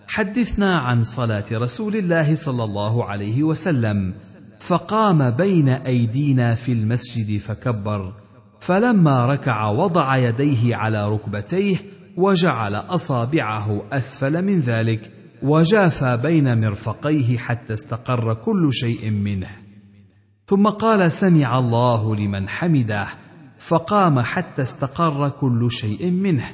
حدثنا 0.08 0.76
عن 0.78 1.02
صلاة 1.02 1.44
رسول 1.52 1.96
الله 1.96 2.34
صلى 2.34 2.64
الله 2.64 3.04
عليه 3.04 3.42
وسلم. 3.42 4.14
فقام 4.64 5.30
بين 5.30 5.68
أيدينا 5.68 6.54
في 6.54 6.72
المسجد 6.72 7.40
فكبر 7.40 8.12
فلما 8.60 9.26
ركع 9.26 9.68
وضع 9.68 10.16
يديه 10.16 10.76
على 10.76 11.08
ركبتيه 11.08 11.76
وجعل 12.16 12.74
أصابعه 12.74 13.82
أسفل 13.92 14.42
من 14.44 14.60
ذلك 14.60 15.10
وجافى 15.42 16.16
بين 16.16 16.60
مرفقيه 16.60 17.38
حتى 17.38 17.74
استقر 17.74 18.34
كل 18.34 18.72
شيء 18.72 19.10
منه. 19.10 19.50
ثم 20.46 20.68
قال 20.68 21.12
سمع 21.12 21.58
الله 21.58 22.16
لمن 22.16 22.48
حمده 22.48 23.06
فقام 23.58 24.20
حتى 24.20 24.62
استقر 24.62 25.28
كل 25.28 25.70
شيء 25.70 26.10
منه. 26.10 26.50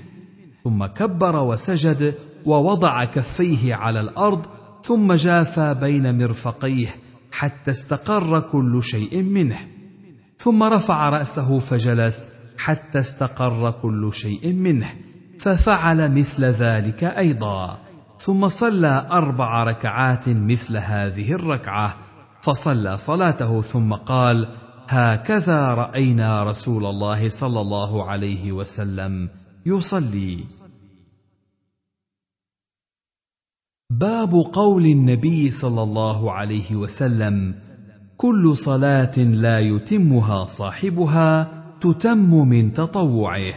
ثم 0.65 0.87
كبر 0.87 1.37
وسجد 1.37 2.15
ووضع 2.47 3.05
كفيه 3.05 3.75
على 3.75 4.01
الأرض 4.01 4.47
ثم 4.85 5.13
جافى 5.13 5.75
بين 5.81 6.19
مرفقيه 6.19 6.89
حتى 7.33 7.71
استقر 7.71 8.41
كل 8.41 8.83
شيء 8.83 9.23
منه. 9.23 9.59
ثم 10.39 10.63
رفع 10.63 11.09
رأسه 11.09 11.59
فجلس 11.59 12.27
حتى 12.59 12.99
استقر 12.99 13.71
كل 13.71 14.11
شيء 14.13 14.53
منه. 14.53 14.93
ففعل 15.39 16.13
مثل 16.13 16.45
ذلك 16.45 17.05
أيضا. 17.05 17.79
ثم 18.19 18.49
صلى 18.49 19.07
أربع 19.11 19.65
ركعات 19.65 20.29
مثل 20.29 20.77
هذه 20.77 21.33
الركعة. 21.33 21.97
فصلى 22.43 22.99
صلاته 22.99 23.63
ثم 23.63 23.93
قال 23.93 24.49
هكذا 24.89 25.67
رأينا 25.67 26.43
رسول 26.43 26.87
الله 26.87 27.29
صلى 27.29 27.61
الله 27.61 28.11
عليه 28.11 28.53
وسلم 28.53 29.29
يصلي. 29.67 30.45
باب 33.91 34.33
قول 34.53 34.87
النبي 34.87 35.51
صلى 35.51 35.83
الله 35.83 36.33
عليه 36.33 36.77
وسلم 36.77 37.55
كل 38.17 38.57
صلاة 38.57 39.19
لا 39.19 39.59
يتمها 39.59 40.47
صاحبها 40.47 41.49
تتم 41.81 42.49
من 42.49 42.73
تطوعه. 42.73 43.55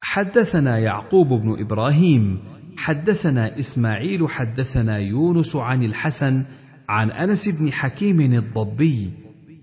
حدثنا 0.00 0.78
يعقوب 0.78 1.28
بن 1.28 1.60
إبراهيم 1.60 2.38
حدثنا 2.76 3.58
إسماعيل 3.58 4.28
حدثنا 4.28 4.98
يونس 4.98 5.56
عن 5.56 5.82
الحسن 5.82 6.44
عن 6.88 7.10
أنس 7.10 7.48
بن 7.48 7.72
حكيم 7.72 8.20
الضبي 8.20 9.10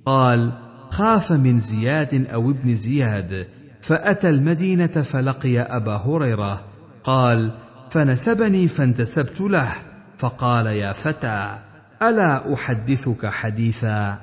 قال 0.05 0.51
خاف 0.89 1.31
من 1.31 1.59
زياد 1.59 2.27
أو 2.27 2.51
ابن 2.51 2.75
زياد 2.75 3.47
فأتى 3.81 4.29
المدينة 4.29 4.87
فلقي 4.87 5.59
أبا 5.59 5.95
هريرة 5.95 6.63
قال 7.03 7.62
فنسبني 7.93 8.67
فانتسبت 8.67 9.41
له 9.41 9.73
فقال 10.17 10.65
يا 10.65 10.93
فتى 10.93 11.57
ألا 12.01 12.53
أحدثك 12.53 13.25
حديثا؟ 13.25 14.17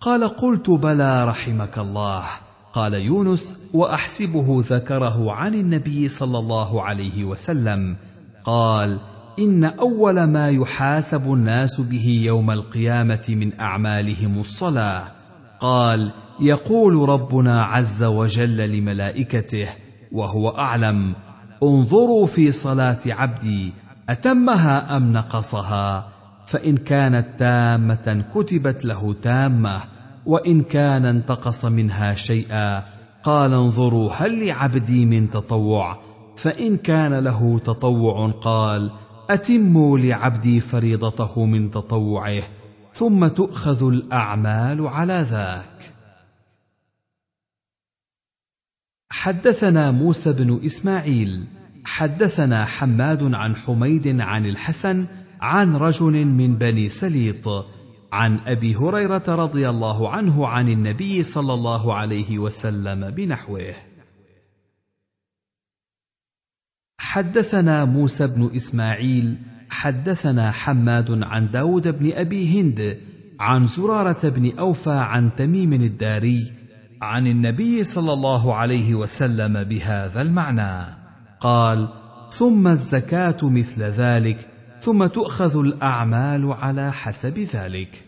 قال 0.00 0.28
قلت 0.28 0.70
بلى 0.70 1.24
رحمك 1.24 1.78
الله. 1.78 2.24
قال 2.72 2.94
يونس 2.94 3.56
وأحسبه 3.74 4.64
ذكره 4.68 5.32
عن 5.32 5.54
النبي 5.54 6.08
صلى 6.08 6.38
الله 6.38 6.82
عليه 6.82 7.24
وسلم. 7.24 7.96
قال 8.44 8.98
إن 9.38 9.64
أول 9.64 10.24
ما 10.24 10.50
يحاسب 10.50 11.32
الناس 11.32 11.80
به 11.80 12.22
يوم 12.24 12.50
القيامة 12.50 13.24
من 13.28 13.60
أعمالهم 13.60 14.38
الصلاة. 14.38 15.04
قال 15.60 16.12
يقول 16.40 17.08
ربنا 17.08 17.64
عز 17.64 18.02
وجل 18.02 18.56
لملائكته 18.56 19.68
وهو 20.12 20.48
أعلم 20.48 21.14
انظروا 21.62 22.26
في 22.26 22.52
صلاة 22.52 22.98
عبدي 23.06 23.72
أتمها 24.08 24.96
أم 24.96 25.12
نقصها؟ 25.12 26.08
فإن 26.46 26.76
كانت 26.76 27.26
تامة 27.38 28.24
كتبت 28.34 28.84
له 28.84 29.14
تامة 29.22 29.82
وإن 30.26 30.62
كان 30.62 31.06
انتقص 31.06 31.64
منها 31.64 32.14
شيئا 32.14 32.82
قال 33.22 33.52
انظروا 33.52 34.12
هل 34.12 34.46
لعبدي 34.46 35.06
من 35.06 35.30
تطوع؟ 35.30 35.98
فإن 36.36 36.76
كان 36.76 37.14
له 37.14 37.58
تطوع 37.58 38.30
قال 38.30 38.90
أتموا 39.30 39.98
لعبدي 39.98 40.60
فريضته 40.60 41.44
من 41.44 41.70
تطوعه 41.70 42.42
ثم 42.92 43.26
تؤخذ 43.26 43.88
الأعمال 43.88 44.86
على 44.86 45.26
ذاك. 45.30 45.75
حدثنا 49.16 49.90
موسى 49.90 50.32
بن 50.32 50.60
إسماعيل 50.64 51.40
حدثنا 51.84 52.64
حماد 52.64 53.34
عن 53.34 53.56
حميد 53.56 54.20
عن 54.20 54.46
الحسن 54.46 55.06
عن 55.40 55.76
رجل 55.76 56.24
من 56.24 56.56
بني 56.56 56.88
سليط 56.88 57.48
عن 58.12 58.38
أبي 58.46 58.76
هريرة 58.76 59.22
رضي 59.28 59.68
الله 59.68 60.10
عنه 60.10 60.46
عن 60.46 60.68
النبي 60.68 61.22
صلى 61.22 61.54
الله 61.54 61.94
عليه 61.94 62.38
وسلم 62.38 63.10
بنحوه. 63.10 63.74
حدثنا 66.98 67.84
موسى 67.84 68.26
بن 68.26 68.50
إسماعيل 68.56 69.38
حدثنا 69.70 70.50
حماد 70.50 71.22
عن 71.22 71.50
داود 71.50 71.88
بن 71.98 72.12
أبي 72.12 72.60
هند 72.60 73.00
عن 73.40 73.66
زرارة 73.66 74.28
بن 74.28 74.58
أوفى 74.58 74.90
عن 74.90 75.36
تميم 75.36 75.72
الداري 75.72 76.65
عن 77.02 77.26
النبي 77.26 77.84
صلى 77.84 78.12
الله 78.12 78.54
عليه 78.54 78.94
وسلم 78.94 79.64
بهذا 79.64 80.20
المعنى. 80.22 80.96
قال 81.40 81.88
ثم 82.30 82.68
الزكاة 82.68 83.36
مثل 83.42 83.82
ذلك 83.82 84.50
ثم 84.80 85.06
تؤخذ 85.06 85.58
الأعمال 85.58 86.52
على 86.52 86.92
حسب 86.92 87.38
ذلك. 87.38 88.04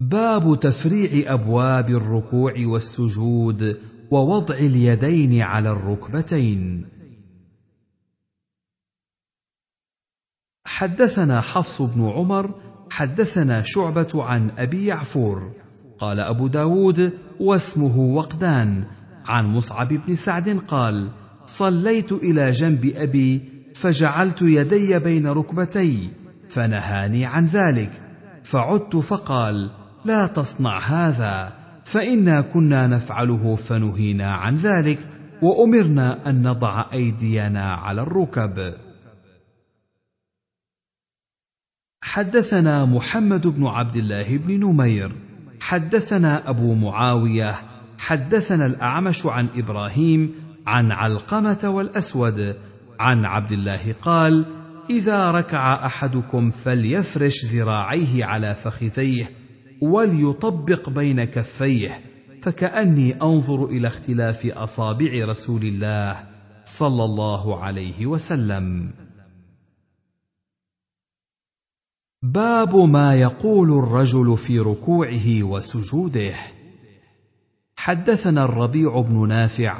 باب 0.00 0.60
تفريع 0.60 1.32
أبواب 1.32 1.90
الركوع 1.90 2.54
والسجود 2.58 3.80
ووضع 4.10 4.54
اليدين 4.54 5.42
على 5.42 5.70
الركبتين. 5.70 6.88
حدثنا 10.66 11.40
حفص 11.40 11.82
بن 11.82 12.08
عمر 12.08 12.61
حدثنا 12.92 13.62
شعبة 13.64 14.08
عن 14.14 14.50
أبي 14.58 14.86
يعفور 14.86 15.52
قال 15.98 16.20
أبو 16.20 16.46
داود 16.46 17.12
واسمه 17.40 17.98
وقدان 17.98 18.84
عن 19.26 19.46
مصعب 19.46 19.88
بن 19.88 20.14
سعد 20.14 20.58
قال 20.68 21.08
صليت 21.46 22.12
إلى 22.12 22.50
جنب 22.50 22.92
أبي 22.96 23.42
فجعلت 23.74 24.42
يدي 24.42 24.98
بين 24.98 25.26
ركبتي 25.26 26.10
فنهاني 26.48 27.26
عن 27.26 27.44
ذلك 27.44 27.90
فعدت 28.44 28.96
فقال 28.96 29.70
لا 30.04 30.26
تصنع 30.26 30.78
هذا 30.78 31.52
فإنا 31.84 32.40
كنا 32.40 32.86
نفعله 32.86 33.56
فنهينا 33.56 34.30
عن 34.30 34.54
ذلك 34.54 34.98
وأمرنا 35.42 36.30
أن 36.30 36.48
نضع 36.48 36.84
أيدينا 36.92 37.74
على 37.74 38.02
الركب. 38.02 38.74
حدثنا 42.12 42.84
محمد 42.84 43.46
بن 43.46 43.66
عبد 43.66 43.96
الله 43.96 44.36
بن 44.36 44.60
نمير. 44.60 45.12
حدثنا 45.60 46.50
أبو 46.50 46.74
معاوية. 46.74 47.54
حدثنا 47.98 48.66
الأعمش 48.66 49.26
عن 49.26 49.48
إبراهيم 49.56 50.34
عن 50.66 50.92
علقمة 50.92 51.58
والأسود. 51.64 52.56
عن 53.00 53.24
عبد 53.24 53.52
الله 53.52 53.94
قال 54.02 54.44
إذا 54.90 55.30
ركع 55.30 55.86
أحدكم 55.86 56.50
فليفرش 56.50 57.44
ذراعيه 57.44 58.24
على 58.24 58.54
فخذيه 58.54 59.30
وليطبق 59.82 60.90
بين 60.90 61.24
كفيه 61.24 62.00
فكأني 62.42 63.22
أنظر 63.22 63.64
إلى 63.64 63.88
اختلاف 63.88 64.46
أصابع 64.46 65.24
رسول 65.24 65.62
الله 65.62 66.16
صلى 66.64 67.04
الله 67.04 67.60
عليه 67.60 68.06
وسلم. 68.06 68.88
باب 72.24 72.76
ما 72.76 73.14
يقول 73.14 73.78
الرجل 73.78 74.36
في 74.36 74.58
ركوعه 74.58 75.42
وسجوده. 75.42 76.34
حدثنا 77.76 78.44
الربيع 78.44 79.00
بن 79.00 79.28
نافع 79.28 79.78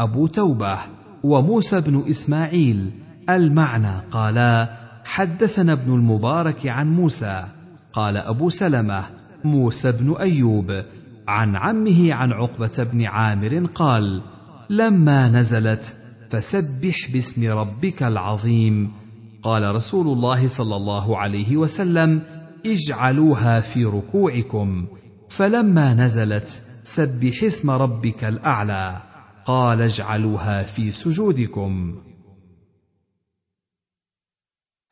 أبو 0.00 0.26
توبة 0.26 0.78
وموسى 1.24 1.80
بن 1.80 2.04
إسماعيل. 2.10 2.92
المعنى 3.30 4.00
قالا 4.10 4.76
حدثنا 5.04 5.72
ابن 5.72 5.94
المبارك 5.94 6.66
عن 6.66 6.92
موسى 6.92 7.44
قال 7.92 8.16
أبو 8.16 8.48
سلمة 8.48 9.04
موسى 9.44 9.92
بن 9.92 10.14
أيوب. 10.20 10.84
عن 11.28 11.56
عمه 11.56 12.14
عن 12.14 12.32
عقبة 12.32 12.88
بن 12.92 13.04
عامر 13.04 13.66
قال 13.74 14.22
لما 14.70 15.28
نزلت 15.28 15.96
فسبح 16.30 17.10
باسم 17.12 17.58
ربك 17.58 18.02
العظيم. 18.02 19.01
قال 19.42 19.74
رسول 19.74 20.06
الله 20.06 20.48
صلى 20.48 20.76
الله 20.76 21.18
عليه 21.18 21.56
وسلم 21.56 22.22
اجعلوها 22.66 23.60
في 23.60 23.84
ركوعكم. 23.84 24.86
فلما 25.28 25.94
نزلت 25.94 26.62
سبح 26.84 27.42
اسم 27.42 27.70
ربك 27.70 28.24
الأعلى. 28.24 29.02
قال 29.44 29.82
اجعلوها 29.82 30.62
في 30.62 30.92
سجودكم. 30.92 32.02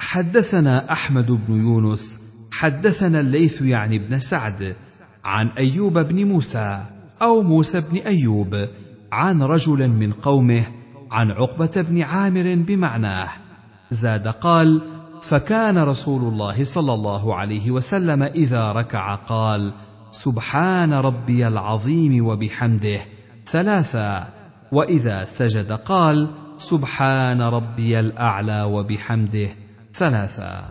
حدثنا 0.01 0.93
أحمد 0.93 1.31
بن 1.31 1.55
يونس 1.55 2.19
حدثنا 2.53 3.21
الليث 3.21 3.63
يعني 3.63 3.99
بن 3.99 4.19
سعد 4.19 4.77
عن 5.25 5.49
أيوب 5.49 5.99
بن 5.99 6.29
موسى 6.29 6.85
أو 7.23 7.43
موسى 7.43 7.81
بن 7.81 7.97
أيوب 7.97 8.69
عن 9.13 9.43
رجل 9.43 9.89
من 9.89 10.13
قومه 10.13 10.67
عن 11.11 11.31
عقبة 11.31 11.83
بن 11.83 12.03
عامر 12.03 12.55
بمعناه. 12.55 13.50
زاد 13.91 14.29
قال 14.29 14.81
فكان 15.23 15.79
رسول 15.79 16.33
الله 16.33 16.65
صلى 16.65 16.95
الله 16.95 17.35
عليه 17.35 17.71
وسلم 17.71 18.23
إذا 18.23 18.67
ركع 18.67 19.15
قال 19.15 19.73
سبحان 20.11 20.93
ربي 20.93 21.47
العظيم 21.47 22.27
وبحمده 22.27 23.01
ثلاثا. 23.47 24.29
وإذا 24.73 25.25
سجد 25.25 25.73
قال 25.73 26.29
سبحان 26.57 27.43
ربي 27.43 28.01
الأعلى 28.01 28.63
وبحمده 28.63 29.49
ثلاثا. 29.95 30.69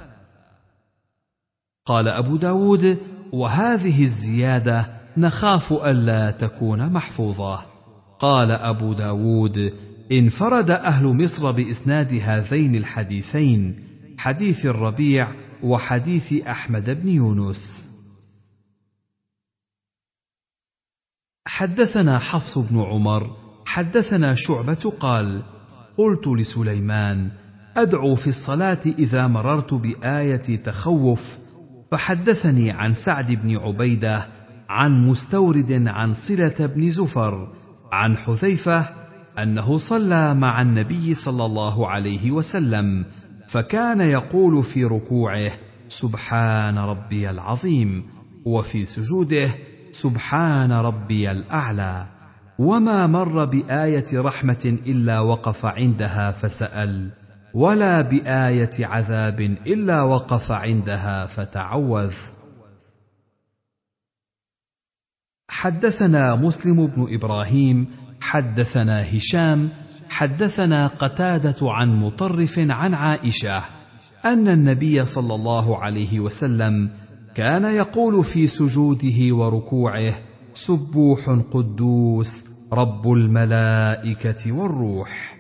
قال 1.85 2.07
أبو 2.07 2.37
داود 2.37 2.97
وهذه 3.33 4.03
الزيادة 4.03 4.85
نخاف 5.17 5.73
الا 5.73 6.31
تكون 6.31 6.93
محفوظة 6.93 7.59
قال 8.19 8.51
أبو 8.51 8.93
داود 8.93 9.73
انفرد 10.11 10.72
أهل 10.72 11.24
مصر 11.24 11.51
بإسناد 11.51 12.13
هذين 12.24 12.75
الحديثين 12.75 13.79
حديث 14.17 14.65
الربيع 14.65 15.31
وحديث 15.63 16.33
أحمد 16.33 16.90
بن 17.01 17.09
يونس. 17.09 17.90
حدثنا 21.47 22.19
حفص 22.19 22.58
بن 22.58 22.81
عمر 22.81 23.38
حدثنا 23.65 24.35
شعبة 24.35 24.93
قال 24.99 25.43
قلت 25.97 26.27
لسليمان 26.27 27.31
أدعو 27.77 28.15
في 28.15 28.27
الصلاة 28.27 28.79
إذا 28.85 29.27
مررت 29.27 29.74
بآية 29.74 30.58
تخوف 30.63 31.38
فحدثني 31.92 32.72
عن 32.72 32.93
سعد 32.93 33.31
بن 33.31 33.58
عبيدة 33.58 34.27
عن 34.69 35.08
مستورد 35.08 35.88
عن 35.88 36.13
صلة 36.13 36.65
بن 36.65 36.90
زفر 36.90 37.53
عن 37.92 38.17
حذيفة 38.17 38.98
أنه 39.43 39.77
صلى 39.77 40.33
مع 40.33 40.61
النبي 40.61 41.13
صلى 41.13 41.45
الله 41.45 41.88
عليه 41.89 42.31
وسلم 42.31 43.05
فكان 43.47 44.01
يقول 44.01 44.63
في 44.63 44.85
ركوعه 44.85 45.51
سبحان 45.88 46.77
ربي 46.77 47.29
العظيم 47.29 48.09
وفي 48.45 48.85
سجوده 48.85 49.49
سبحان 49.91 50.72
ربي 50.72 51.31
الأعلى. 51.31 52.07
وما 52.59 53.07
مر 53.07 53.45
بآية 53.45 54.05
رحمة 54.13 54.77
إلا 54.88 55.19
وقف 55.19 55.65
عندها 55.65 56.31
فسأل 56.31 57.09
ولا 57.53 58.01
بآية 58.01 58.85
عذاب 58.85 59.41
إلا 59.41 60.01
وقف 60.01 60.51
عندها 60.51 61.25
فتعوذ. 61.25 62.13
حدثنا 65.49 66.35
مسلم 66.35 66.88
بن 66.88 67.07
إبراهيم 67.13 67.88
حدثنا 68.21 69.17
هشام 69.17 69.69
حدثنا 70.09 70.87
قتادة 70.87 71.57
عن 71.61 71.95
مطرف 71.99 72.59
عن 72.59 72.93
عائشة 72.93 73.63
أن 74.25 74.47
النبي 74.47 75.05
صلى 75.05 75.35
الله 75.35 75.77
عليه 75.77 76.19
وسلم 76.19 76.91
كان 77.35 77.63
يقول 77.63 78.23
في 78.23 78.47
سجوده 78.47 79.35
وركوعه 79.35 80.13
سبوح 80.53 81.29
قدوس 81.51 82.45
رب 82.73 83.11
الملائكة 83.11 84.51
والروح 84.51 85.37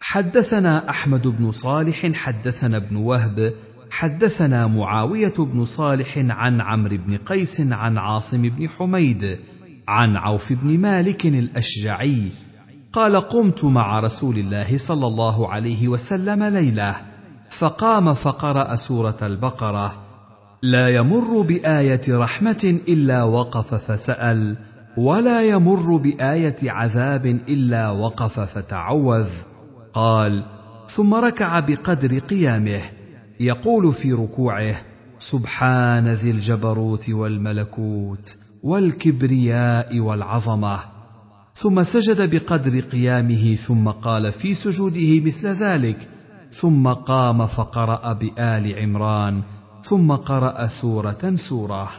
حدثنا 0.00 0.90
أحمد 0.90 1.28
بن 1.28 1.52
صالح 1.52 2.12
حدثنا 2.12 2.76
ابن 2.76 2.96
وهب 2.96 3.54
حدثنا 3.90 4.66
معاوية 4.66 5.34
بن 5.38 5.64
صالح 5.64 6.18
عن 6.18 6.60
عمرو 6.60 6.96
بن 6.96 7.16
قيس 7.16 7.60
عن 7.60 7.98
عاصم 7.98 8.42
بن 8.42 8.68
حميد 8.68 9.38
عن 9.90 10.16
عوف 10.16 10.52
بن 10.52 10.78
مالك 10.78 11.26
الأشجعي 11.26 12.28
قال 12.92 13.16
قمت 13.16 13.64
مع 13.64 14.00
رسول 14.00 14.38
الله 14.38 14.76
صلى 14.76 15.06
الله 15.06 15.48
عليه 15.48 15.88
وسلم 15.88 16.42
ليلة 16.42 16.96
فقام 17.50 18.14
فقرأ 18.14 18.76
سورة 18.76 19.18
البقرة 19.22 20.02
لا 20.62 20.88
يمر 20.88 21.42
بآية 21.42 22.00
رحمة 22.08 22.78
إلا 22.88 23.22
وقف 23.22 23.74
فسأل 23.74 24.56
ولا 24.96 25.42
يمر 25.42 25.96
بآية 25.96 26.56
عذاب 26.62 27.26
إلا 27.26 27.90
وقف 27.90 28.40
فتعوذ 28.40 29.28
قال 29.94 30.44
ثم 30.88 31.14
ركع 31.14 31.60
بقدر 31.60 32.18
قيامه 32.18 32.82
يقول 33.40 33.92
في 33.92 34.12
ركوعه 34.12 34.76
سبحان 35.18 36.08
ذي 36.08 36.30
الجبروت 36.30 37.10
والملكوت 37.10 38.36
والكبرياء 38.62 39.98
والعظمة. 39.98 40.80
ثم 41.54 41.82
سجد 41.82 42.30
بقدر 42.34 42.80
قيامه 42.80 43.54
ثم 43.54 43.88
قال 43.88 44.32
في 44.32 44.54
سجوده 44.54 45.20
مثل 45.20 45.48
ذلك. 45.48 46.08
ثم 46.52 46.88
قام 46.88 47.46
فقرأ 47.46 48.12
بآل 48.12 48.78
عمران 48.78 49.42
ثم 49.82 50.12
قرأ 50.12 50.66
سورة 50.66 51.32
سورة. 51.34 51.90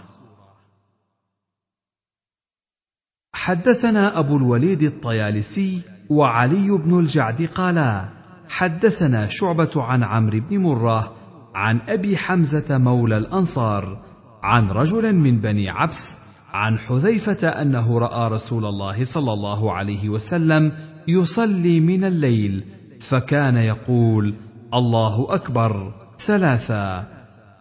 حدثنا 3.34 4.20
أبو 4.20 4.38
الوليد 4.38 4.82
الطيالسي 4.84 5.82
وعلي 6.10 6.78
بن 6.78 7.00
الجعد 7.00 7.50
قالا 7.56 8.10
حدثنا 8.50 9.28
شعبة 9.30 9.72
عن 9.76 10.04
عمرو 10.04 10.40
بن 10.40 10.58
مرة 10.58 11.14
عن 11.56 11.82
أبي 11.88 12.18
حمزة 12.18 12.78
مولى 12.78 13.18
الأنصار 13.18 14.00
عن 14.44 14.70
رجل 14.70 15.16
من 15.16 15.38
بني 15.38 15.70
عبس 15.70 16.21
عن 16.54 16.78
حذيفة 16.78 17.48
أنه 17.48 18.00
رأى 18.00 18.30
رسول 18.30 18.66
الله 18.66 19.04
صلى 19.04 19.34
الله 19.34 19.74
عليه 19.74 20.10
وسلم 20.10 20.72
يصلي 21.08 21.80
من 21.80 22.04
الليل 22.04 22.64
فكان 23.00 23.58
يقول 23.58 24.36
الله 24.74 25.28
أكبر. 25.30 25.94
ثلاثا 26.20 27.08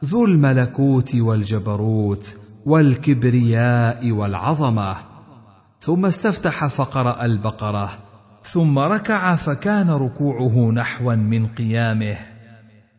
ذو 0.05 0.25
الملكوت 0.25 1.17
والجبروت 1.17 2.37
والكبرياء 2.67 4.11
والعظمة. 4.11 4.97
ثم 5.81 6.07
استفتح 6.07 6.67
فقرأ 6.67 7.25
البقرة 7.25 7.91
ثم 8.43 8.79
ركع 8.79 9.37
فكان 9.37 9.91
ركوعه 9.91 10.71
نحوا 10.71 11.15
من 11.15 11.47
قيامه 11.47 12.17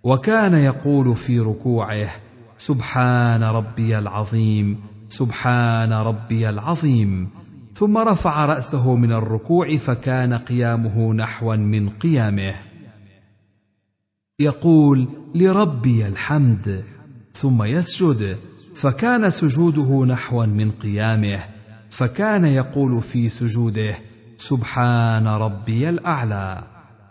وكان 0.03 0.53
يقول 0.53 1.15
في 1.15 1.39
ركوعه 1.39 2.09
سبحان 2.57 3.43
ربي 3.43 3.97
العظيم. 3.97 4.90
سبحان 5.11 5.93
ربي 5.93 6.49
العظيم. 6.49 7.29
ثم 7.75 7.97
رفع 7.97 8.45
رأسه 8.45 8.95
من 8.95 9.11
الركوع 9.11 9.77
فكان 9.77 10.33
قيامه 10.33 11.13
نحوا 11.13 11.55
من 11.55 11.89
قيامه. 11.89 12.55
يقول 14.39 15.07
لربي 15.35 16.07
الحمد. 16.07 16.83
ثم 17.33 17.63
يسجد. 17.63 18.37
فكان 18.75 19.29
سجوده 19.29 20.05
نحوا 20.05 20.45
من 20.45 20.71
قيامه. 20.71 21.43
فكان 21.89 22.45
يقول 22.45 23.01
في 23.01 23.29
سجوده 23.29 23.95
سبحان 24.37 25.27
ربي 25.27 25.89
الأعلى. 25.89 26.63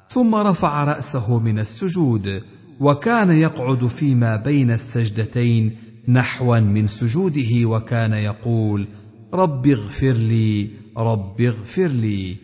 ثم 0.08 0.34
رفع 0.34 0.84
رأسه 0.84 1.38
من 1.38 1.58
السجود. 1.58 2.42
وكان 2.80 3.30
يقعد 3.30 3.86
فيما 3.86 4.36
بين 4.36 4.70
السجدتين 4.72 5.89
نحوا 6.08 6.60
من 6.60 6.86
سجوده 6.86 7.64
وكان 7.64 8.12
يقول 8.12 8.88
رب 9.34 9.66
اغفر 9.66 10.12
لي 10.12 10.70
رب 10.96 11.40
اغفر 11.40 11.86
لي. 11.86 12.36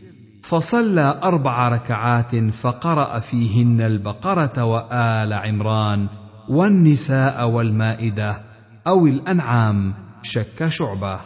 فصلى 0.43 1.21
أربع 1.23 1.69
ركعات 1.69 2.55
فقرأ 2.55 3.19
فيهن 3.19 3.81
البقرة 3.81 4.65
وآل 4.65 5.33
عمران 5.33 6.09
والنساء 6.49 7.49
والمائدة 7.49 8.43
أو 8.87 9.07
الأنعام 9.07 9.95
شك 10.23 10.67
شعبة. 10.69 11.21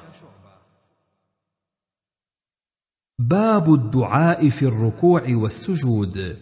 باب 3.19 3.75
الدعاء 3.75 4.49
في 4.49 4.63
الركوع 4.63 5.23
والسجود. 5.29 6.37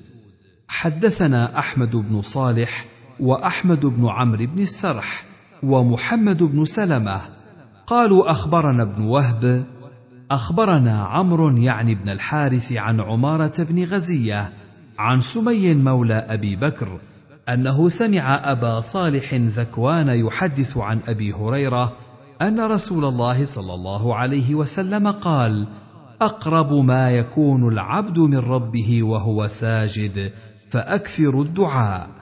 حدثنا 0.68 1.58
أحمد 1.58 1.96
بن 1.96 2.22
صالح 2.22 2.86
وأحمد 3.20 3.86
بن 3.86 4.08
عمرو 4.08 4.46
بن 4.46 4.62
السرح 4.62 5.27
ومحمد 5.62 6.42
بن 6.42 6.64
سلمة. 6.64 7.20
قالوا 7.86 8.30
أخبرنا 8.30 8.82
ابن 8.82 9.02
وهب 9.02 9.64
أخبرنا 10.30 11.02
عمرو 11.02 11.56
يعني 11.56 11.94
بن 11.94 12.08
الحارث 12.08 12.72
عن 12.72 13.00
عمارة 13.00 13.52
بن 13.58 13.84
غزية 13.84 14.52
عن 14.98 15.20
سمي 15.20 15.74
مولى 15.74 16.14
أبي 16.14 16.56
بكر 16.56 17.00
أنه 17.48 17.88
سمع 17.88 18.52
أبا 18.52 18.80
صالح 18.80 19.34
ذكوان 19.34 20.08
يحدث 20.08 20.76
عن 20.76 21.00
أبي 21.08 21.32
هريرة 21.32 21.92
أن 22.42 22.60
رسول 22.60 23.04
الله 23.04 23.44
صلى 23.44 23.74
الله 23.74 24.14
عليه 24.14 24.54
وسلم 24.54 25.10
قال 25.10 25.66
أقرب 26.22 26.72
ما 26.72 27.10
يكون 27.10 27.68
العبد 27.72 28.18
من 28.18 28.38
ربه 28.38 29.02
وهو 29.02 29.48
ساجد 29.48 30.32
فأكثر 30.70 31.42
الدعاء. 31.42 32.17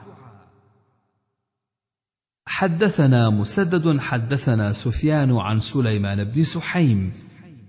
حدثنا 2.47 3.29
مسدد 3.29 3.99
حدثنا 3.99 4.73
سفيان 4.73 5.37
عن 5.37 5.59
سليمان 5.59 6.23
بن 6.23 6.43
سحيم 6.43 7.11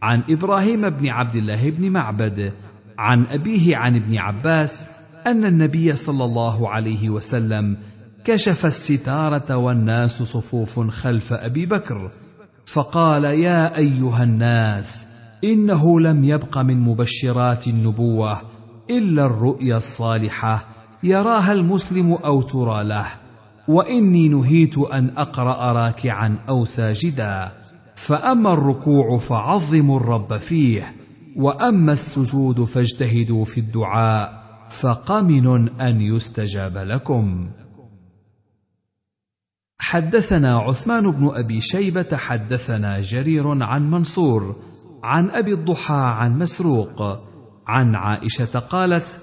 عن 0.03 0.23
إبراهيم 0.31 0.91
بن 0.91 1.09
عبد 1.09 1.37
الله 1.37 1.71
بن 1.71 1.91
معبد 1.91 2.53
عن 2.99 3.27
أبيه 3.27 3.77
عن 3.77 3.97
ابن 3.97 4.17
عباس 4.17 4.89
أن 5.27 5.45
النبي 5.45 5.97
صلى 5.97 6.25
الله 6.25 6.69
عليه 6.69 7.11
وسلم 7.11 7.77
كشف 8.25 8.67
الستارة 8.67 9.57
والناس 9.57 10.23
صفوف 10.23 10.81
خلف 10.81 11.33
أبي 11.33 11.67
بكر 11.67 12.11
فقال 12.67 13.25
يا 13.25 13.77
أيها 13.77 14.25
الناس 14.25 15.07
إنه 15.45 16.01
لم 16.01 16.25
يبق 16.25 16.59
من 16.59 16.81
مبشرات 16.81 17.69
النبوة 17.69 18.41
إلا 18.91 19.27
الرؤيا 19.27 19.77
الصالحة 19.77 20.65
يراها 21.03 21.53
المسلم 21.53 22.13
أو 22.13 22.43
ترى 22.43 22.85
له 22.85 23.07
وإني 23.69 24.29
نهيت 24.29 24.79
أن 24.79 25.11
أقرأ 25.17 25.73
راكعا 25.73 26.39
أو 26.49 26.65
ساجدا. 26.65 27.53
فأما 27.95 28.53
الركوع 28.53 29.19
فعظموا 29.19 30.01
الرب 30.01 30.37
فيه 30.37 30.95
وأما 31.37 31.93
السجود 31.93 32.65
فاجتهدوا 32.65 33.45
في 33.45 33.61
الدعاء 33.61 34.43
فقمن 34.71 35.69
أن 35.81 36.01
يستجاب 36.01 36.79
لكم. 36.79 37.51
حدثنا 39.79 40.59
عثمان 40.59 41.11
بن 41.11 41.31
أبي 41.35 41.61
شيبة 41.61 42.17
حدثنا 42.17 43.01
جرير 43.01 43.65
عن 43.65 43.91
منصور 43.91 44.57
عن 45.03 45.31
أبي 45.31 45.53
الضحى 45.53 45.95
عن 45.95 46.39
مسروق 46.39 47.19
عن 47.67 47.95
عائشة 47.95 48.59
قالت 48.59 49.19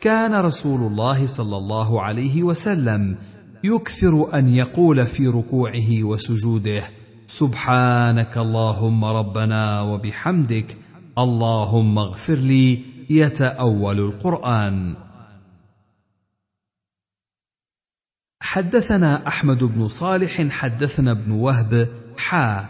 كان 0.00 0.34
رسول 0.34 0.80
الله 0.80 1.26
صلى 1.26 1.56
الله 1.56 2.02
عليه 2.02 2.42
وسلم 2.42 3.16
يكثر 3.64 4.38
أن 4.38 4.48
يقول 4.48 5.06
في 5.06 5.26
ركوعه 5.26 6.02
وسجوده 6.02 6.84
سبحانك 7.26 8.38
اللهم 8.38 9.04
ربنا 9.04 9.80
وبحمدك 9.80 10.76
اللهم 11.18 11.98
اغفر 11.98 12.34
لي 12.34 12.84
يتأول 13.10 13.98
القرآن. 13.98 14.96
حدثنا 18.42 19.26
أحمد 19.26 19.64
بن 19.64 19.88
صالح 19.88 20.48
حدثنا 20.48 21.10
ابن 21.10 21.30
وهب 21.30 21.88
حا. 22.18 22.68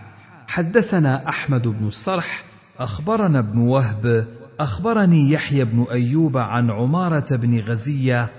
حدثنا 0.49 1.29
أحمد 1.29 1.69
بن 1.69 1.87
السرح 1.87 2.45
أخبرنا 2.79 3.39
ابن 3.39 3.59
وهب 3.59 4.29
أخبرني 4.61 5.31
يحيى 5.31 5.65
بن 5.65 5.87
أيوب 5.91 6.37
عن 6.37 6.71
عمارة 6.71 7.37
بن 7.37 7.61
غزية 7.61 8.31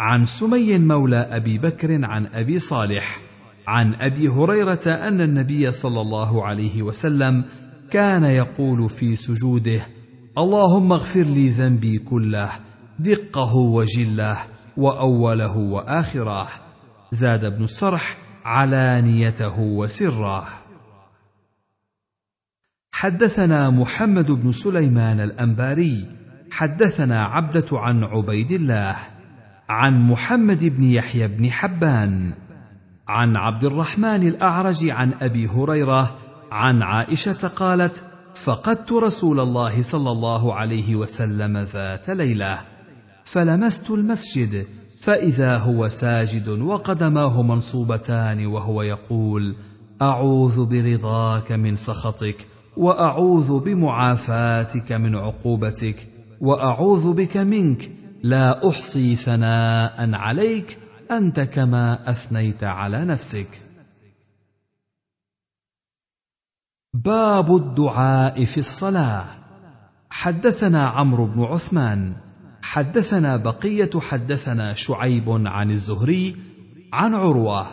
عن 0.00 0.24
سمي 0.24 0.78
مولى 0.78 1.16
أبي 1.16 1.58
بكر 1.58 2.04
عن 2.04 2.26
أبي 2.26 2.58
صالح 2.58 3.20
عن 3.66 3.94
أبي 3.94 4.28
هريرة 4.28 4.86
أن 4.86 5.20
النبي 5.20 5.72
صلى 5.72 6.00
الله 6.00 6.44
عليه 6.46 6.82
وسلم 6.82 7.44
كان 7.90 8.24
يقول 8.24 8.90
في 8.90 9.16
سجوده 9.16 9.80
اللهم 10.38 10.92
اغفر 10.92 11.22
لي 11.22 11.48
ذنبي 11.48 11.98
كله 11.98 12.50
دقه 12.98 13.56
وجله 13.56 14.38
وأوله 14.76 15.56
وآخره 15.56 16.48
زاد 17.12 17.44
ابن 17.44 17.64
السرح 17.64 18.16
علانيته 18.44 19.60
وسره 19.60 20.48
حدثنا 22.92 23.70
محمد 23.70 24.30
بن 24.30 24.52
سليمان 24.52 25.20
الأنباري 25.20 26.06
حدثنا 26.52 27.24
عبدة 27.24 27.66
عن 27.72 28.04
عبيد 28.04 28.50
الله 28.52 28.96
عن 29.68 30.02
محمد 30.02 30.64
بن 30.64 30.82
يحيى 30.82 31.28
بن 31.28 31.50
حبان 31.50 32.32
عن 33.08 33.36
عبد 33.36 33.64
الرحمن 33.64 34.28
الأعرج 34.28 34.90
عن 34.90 35.12
أبي 35.20 35.46
هريرة 35.46 36.16
عن 36.52 36.82
عائشة 36.82 37.48
قالت 37.48 38.04
فقدت 38.34 38.92
رسول 38.92 39.40
الله 39.40 39.82
صلى 39.82 40.10
الله 40.10 40.54
عليه 40.54 40.96
وسلم 40.96 41.58
ذات 41.58 42.10
ليلة 42.10 42.58
فلمست 43.24 43.90
المسجد 43.90 44.66
فإذا 45.00 45.56
هو 45.56 45.88
ساجد 45.88 46.48
وقدماه 46.48 47.42
منصوبتان 47.42 48.46
وهو 48.46 48.82
يقول 48.82 49.56
أعوذ 50.02 50.66
برضاك 50.66 51.52
من 51.52 51.74
سخطك 51.74 52.36
وأعوذ 52.76 53.60
بمعافاتك 53.60 54.92
من 54.92 55.16
عقوبتك 55.16 56.08
وأعوذ 56.40 57.12
بك 57.12 57.36
منك 57.36 57.97
لا 58.22 58.68
أحصي 58.68 59.16
ثناء 59.16 60.14
عليك 60.14 60.78
أنت 61.10 61.40
كما 61.40 62.10
أثنيت 62.10 62.64
على 62.64 63.04
نفسك. 63.04 63.48
باب 66.94 67.56
الدعاء 67.56 68.44
في 68.44 68.58
الصلاة. 68.58 69.24
حدثنا 70.10 70.86
عمرو 70.86 71.26
بن 71.26 71.42
عثمان 71.42 72.16
حدثنا 72.62 73.36
بقية 73.36 73.90
حدثنا 74.00 74.74
شعيب 74.74 75.46
عن 75.46 75.70
الزهري 75.70 76.36
عن 76.92 77.14
عروة 77.14 77.66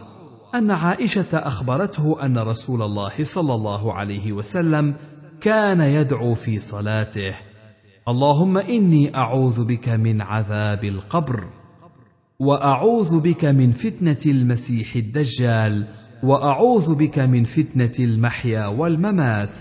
أن 0.55 0.71
عائشة 0.71 1.37
أخبرته 1.37 2.25
أن 2.25 2.37
رسول 2.37 2.81
الله 2.81 3.23
صلى 3.23 3.53
الله 3.53 3.93
عليه 3.93 4.31
وسلم 4.31 4.95
كان 5.41 5.81
يدعو 5.81 6.35
في 6.35 6.59
صلاته. 6.59 7.35
اللهم 8.07 8.57
إني 8.57 9.17
أعوذ 9.17 9.65
بك 9.65 9.89
من 9.89 10.21
عذاب 10.21 10.83
القبر 10.83 11.47
وأعوذ 12.39 13.19
بك 13.19 13.45
من 13.45 13.71
فتنة 13.71 14.19
المسيح 14.25 14.95
الدجال 14.95 15.85
وأعوذ 16.23 16.95
بك 16.95 17.19
من 17.19 17.43
فتنة 17.43 17.91
المحيا 17.99 18.67
والممات. 18.67 19.57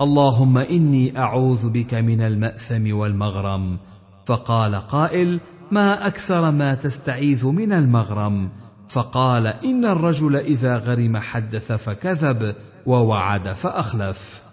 اللهم 0.00 0.58
إني 0.58 1.18
أعوذ 1.18 1.70
بك 1.70 1.94
من 1.94 2.22
المأثم 2.22 2.96
والمغرم. 2.96 3.78
فقال 4.26 4.74
قائل 4.74 5.40
ما 5.70 6.06
أكثر 6.06 6.50
ما 6.50 6.74
تستعيذ 6.74 7.46
من 7.46 7.72
المغرم؟ 7.72 8.50
فقال 8.88 9.46
إن 9.46 9.84
الرجل 9.84 10.36
إذا 10.36 10.78
غرم 10.78 11.16
حدث 11.16 11.72
فكذب 11.72 12.54
ووعد 12.86 13.48
فأخلف. 13.48 14.43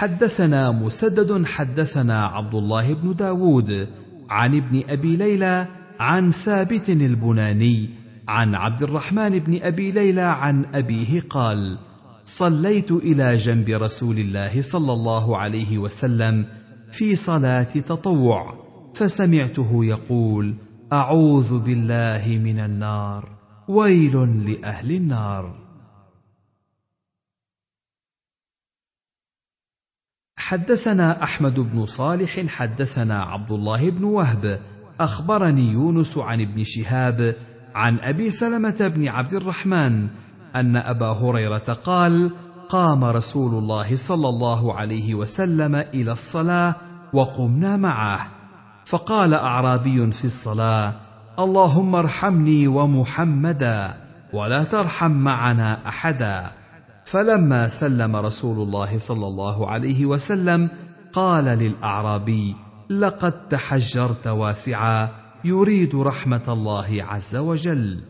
حدثنا 0.00 0.70
مسدد 0.70 1.46
حدثنا 1.46 2.26
عبد 2.26 2.54
الله 2.54 2.94
بن 2.94 3.14
داود 3.16 3.88
عن 4.30 4.54
ابن 4.54 4.82
أبي 4.88 5.16
ليلى 5.16 5.66
عن 6.00 6.30
ثابت 6.30 6.88
البناني 6.88 7.90
عن 8.28 8.54
عبد 8.54 8.82
الرحمن 8.82 9.38
بن 9.38 9.62
أبي 9.62 9.90
ليلى 9.90 10.22
عن 10.22 10.64
أبيه 10.74 11.20
قال 11.20 11.78
صليت 12.24 12.92
إلى 12.92 13.36
جنب 13.36 13.68
رسول 13.68 14.18
الله 14.18 14.60
صلى 14.60 14.92
الله 14.92 15.36
عليه 15.36 15.78
وسلم 15.78 16.46
في 16.92 17.16
صلاة 17.16 17.62
تطوع 17.62 18.54
فسمعته 18.94 19.84
يقول 19.84 20.54
أعوذ 20.92 21.60
بالله 21.60 22.40
من 22.44 22.58
النار 22.58 23.28
ويل 23.68 24.16
لأهل 24.50 24.92
النار. 24.92 25.69
حدثنا 30.50 31.22
أحمد 31.22 31.60
بن 31.60 31.86
صالح 31.86 32.46
حدثنا 32.46 33.22
عبد 33.22 33.52
الله 33.52 33.90
بن 33.90 34.04
وهب. 34.04 34.60
أخبرني 35.00 35.72
يونس 35.72 36.18
عن 36.18 36.40
ابن 36.40 36.64
شهاب 36.64 37.34
عن 37.74 37.98
أبي 37.98 38.30
سلمة 38.30 38.92
بن 38.94 39.08
عبد 39.08 39.34
الرحمن 39.34 40.08
أن 40.56 40.76
أبا 40.76 41.06
هريرة 41.06 41.78
قال 41.84 42.30
قام 42.68 43.04
رسول 43.04 43.58
الله 43.58 43.96
صلى 43.96 44.28
الله 44.28 44.74
عليه 44.74 45.14
وسلم 45.14 45.74
إلى 45.74 46.12
الصلاة 46.12 46.74
وقمنا 47.12 47.76
معه. 47.76 48.26
فقال 48.84 49.34
أعرابي 49.34 50.12
في 50.12 50.24
الصلاة 50.24 50.94
اللهم 51.38 51.94
ارحمني 51.94 52.66
ومحمدا 52.66 53.94
ولا 54.32 54.64
ترحم 54.64 55.10
معنا 55.10 55.88
أحدا. 55.88 56.59
فلما 57.10 57.68
سلم 57.68 58.16
رسول 58.16 58.68
الله 58.68 58.98
صلى 58.98 59.26
الله 59.26 59.70
عليه 59.70 60.06
وسلم 60.06 60.68
قال 61.12 61.44
للأعرابي 61.44 62.56
لقد 62.90 63.48
تحجرت 63.48 64.26
واسعا 64.26 65.08
يريد 65.44 65.96
رحمة 65.96 66.42
الله 66.48 66.96
عز 67.00 67.36
وجل. 67.36 68.00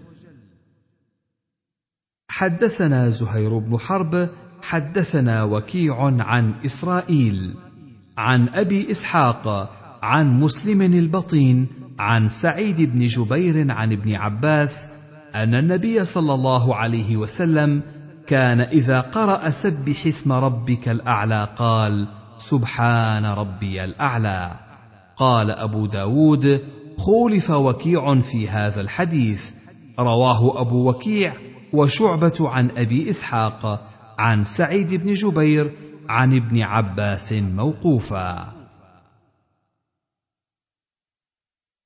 حدثنا 2.29 3.11
زهير 3.11 3.59
بن 3.59 3.79
حرب 3.79 4.29
حدثنا 4.63 5.45
وكيع 5.45 6.05
عن 6.05 6.55
إسرائيل 6.65 7.55
عن 8.19 8.49
أبي 8.49 8.91
إسحاق 8.91 9.73
عن 10.03 10.41
مسلم 10.41 10.83
البطين 10.83 11.67
عن 11.99 12.29
سعيد 12.29 12.81
بن 12.81 13.07
جبير 13.07 13.71
عن 13.73 13.93
ابن 13.93 14.15
عباس 14.15 14.87
أن 15.35 15.55
النبي 15.55 16.05
صلى 16.05 16.35
الله 16.35 16.75
عليه 16.77 17.17
وسلم 17.17 17.83
كان 18.31 18.61
إذا 18.61 19.01
قرأ 19.01 19.51
سبح 19.51 20.07
اسم 20.07 20.33
ربك 20.33 20.89
الأعلى 20.89 21.49
قال 21.57 22.09
سبحان 22.37 23.25
ربي 23.25 23.85
الأعلى. 23.85 24.61
قال 25.17 25.51
أبو 25.51 25.87
داود 25.87 26.65
خولف 26.99 27.51
وكيع 27.51 28.21
في 28.21 28.49
هذا 28.49 28.81
الحديث. 28.81 29.51
رواه 29.99 30.61
أبو 30.61 30.91
وكيع 30.91 31.35
وشعبة 31.73 32.37
عن 32.41 32.71
أبي 32.77 33.11
إسحاق 33.11 33.91
عن 34.19 34.45
سعيد 34.45 34.95
بن 34.95 35.13
جبير 35.13 35.71
عن 36.09 36.37
ابن 36.37 36.63
عباس 36.63 37.33
موقوفا. 37.33 38.53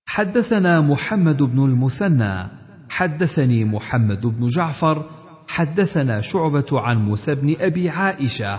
حدثنا 0.07 0.81
محمد 0.81 1.43
بن 1.43 1.65
المثنى 1.65 2.47
حدثني 2.89 3.65
محمد 3.65 4.27
بن 4.27 4.47
جعفر 4.47 5.24
حدثنا 5.55 6.21
شعبة 6.21 6.67
عن 6.73 6.97
موسى 6.97 7.35
بن 7.35 7.57
أبي 7.61 7.91
عائشة 7.91 8.59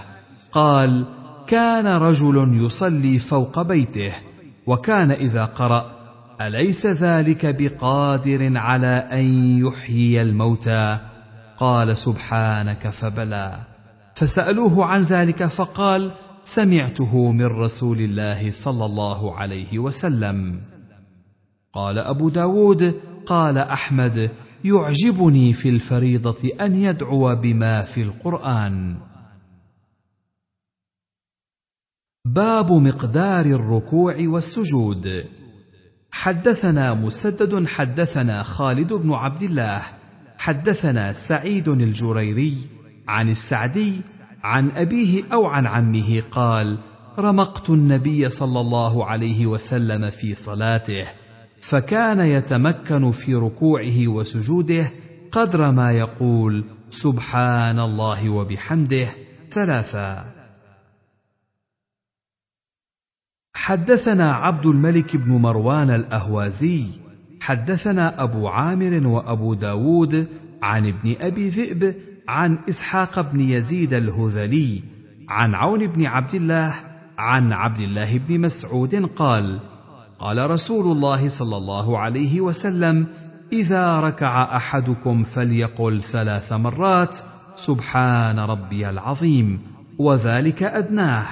قال 0.52 1.06
كان 1.48 1.88
رجل 1.88 2.66
يصلي 2.66 3.20
فوق 3.20 3.62
بيته 3.62 4.14
وكان 4.68 5.12
إذا 5.12 5.46
قرأ 5.46 5.92
أليس 6.42 6.86
ذلك 6.86 7.46
بقادر 7.46 8.58
على 8.58 9.08
أن 9.12 9.58
يحيي 9.60 10.22
الموتى؟ 10.22 11.00
قال 11.58 11.98
سبحانك 11.98 12.90
فبلى. 12.90 13.58
فسألوه 14.16 14.86
عن 14.86 15.02
ذلك 15.02 15.46
فقال 15.46 16.12
سمعته 16.44 17.32
من 17.32 17.46
رسول 17.46 17.98
الله 17.98 18.52
صلى 18.52 18.86
الله 18.86 19.36
عليه 19.36 19.80
وسلم. 19.80 20.60
قال 21.74 22.00
أبو 22.00 22.30
داود 22.30 23.00
قال 23.26 23.58
أحمد 23.58 24.32
يعجبني 24.66 25.54
في 25.54 25.70
الفريضة 25.70 26.50
أن 26.62 26.76
يدعو 26.76 27.36
بما 27.36 27.82
في 27.82 28.02
القرآن. 28.02 28.98
باب 32.26 32.72
مقدار 32.72 33.46
الركوع 33.46 34.16
والسجود. 34.20 35.26
حدثنا 36.12 36.94
مسدد 36.94 37.68
حدثنا 37.68 38.44
خالد 38.44 38.94
بن 38.94 39.12
عبد 39.12 39.44
الله 39.44 39.82
حدثنا 40.38 41.14
سعيد 41.14 41.68
الجريري 41.68 42.58
عن 43.08 43.30
السعدي 43.30 44.02
عن 44.44 44.72
أبيه 44.72 45.34
أو 45.34 45.46
عن 45.46 45.68
عمه 45.68 46.22
قال 46.32 46.78
رمقت 47.20 47.70
النبي 47.70 48.30
صلى 48.30 48.60
الله 48.60 49.06
عليه 49.06 49.46
وسلم 49.46 50.10
في 50.10 50.36
صلاته. 50.36 51.25
فكان 51.70 52.20
يتمكن 52.20 53.12
في 53.12 53.36
ركوعه 53.36 54.08
وسجوده 54.08 54.92
قدر 55.32 55.72
ما 55.72 55.92
يقول 55.92 56.64
سبحان 56.90 57.80
الله 57.80 58.30
وبحمده 58.30 59.08
ثلاثا. 59.52 60.34
حدثنا 63.56 64.34
عبد 64.34 64.66
الملك 64.66 65.16
بن 65.16 65.32
مروان 65.32 65.90
الأهوازي 65.90 66.86
حدثنا 67.42 68.24
أبو 68.24 68.48
عامر 68.48 69.08
وأبو 69.08 69.54
داود 69.54 70.28
عن 70.62 70.88
ابن 70.88 71.16
أبي 71.22 71.50
ذئب 71.50 71.96
عن 72.28 72.58
إسحاق 72.70 73.22
بن 73.22 73.40
يزيد 73.40 73.94
الهذلي 73.94 74.84
عن 75.30 75.56
عون 75.56 75.88
بن 75.88 76.06
عبد 76.06 76.36
الله 76.36 76.74
عن 77.18 77.54
عبد 77.54 77.82
الله 77.82 78.18
بن 78.18 78.42
مسعود 78.42 78.96
قال 79.06 79.75
قال 80.20 80.50
رسول 80.52 80.92
الله 80.92 81.30
صلى 81.30 81.58
الله 81.58 82.00
عليه 82.00 82.42
وسلم 82.42 83.08
إذا 83.54 84.00
ركع 84.00 84.56
أحدكم 84.56 85.24
فليقل 85.24 86.02
ثلاث 86.02 86.54
مرات 86.54 87.20
سبحان 87.56 88.40
ربي 88.40 88.90
العظيم 88.90 89.60
وذلك 90.00 90.64
أدناه 90.64 91.26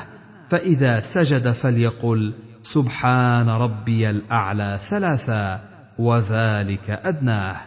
فإذا 0.49 0.99
سجد 0.99 1.51
فليقل 1.51 2.33
سبحان 2.63 3.49
ربي 3.49 4.09
الأعلى 4.09 4.79
ثلاثا 4.81 5.61
وذلك 5.99 6.89
أدناه. 6.89 7.57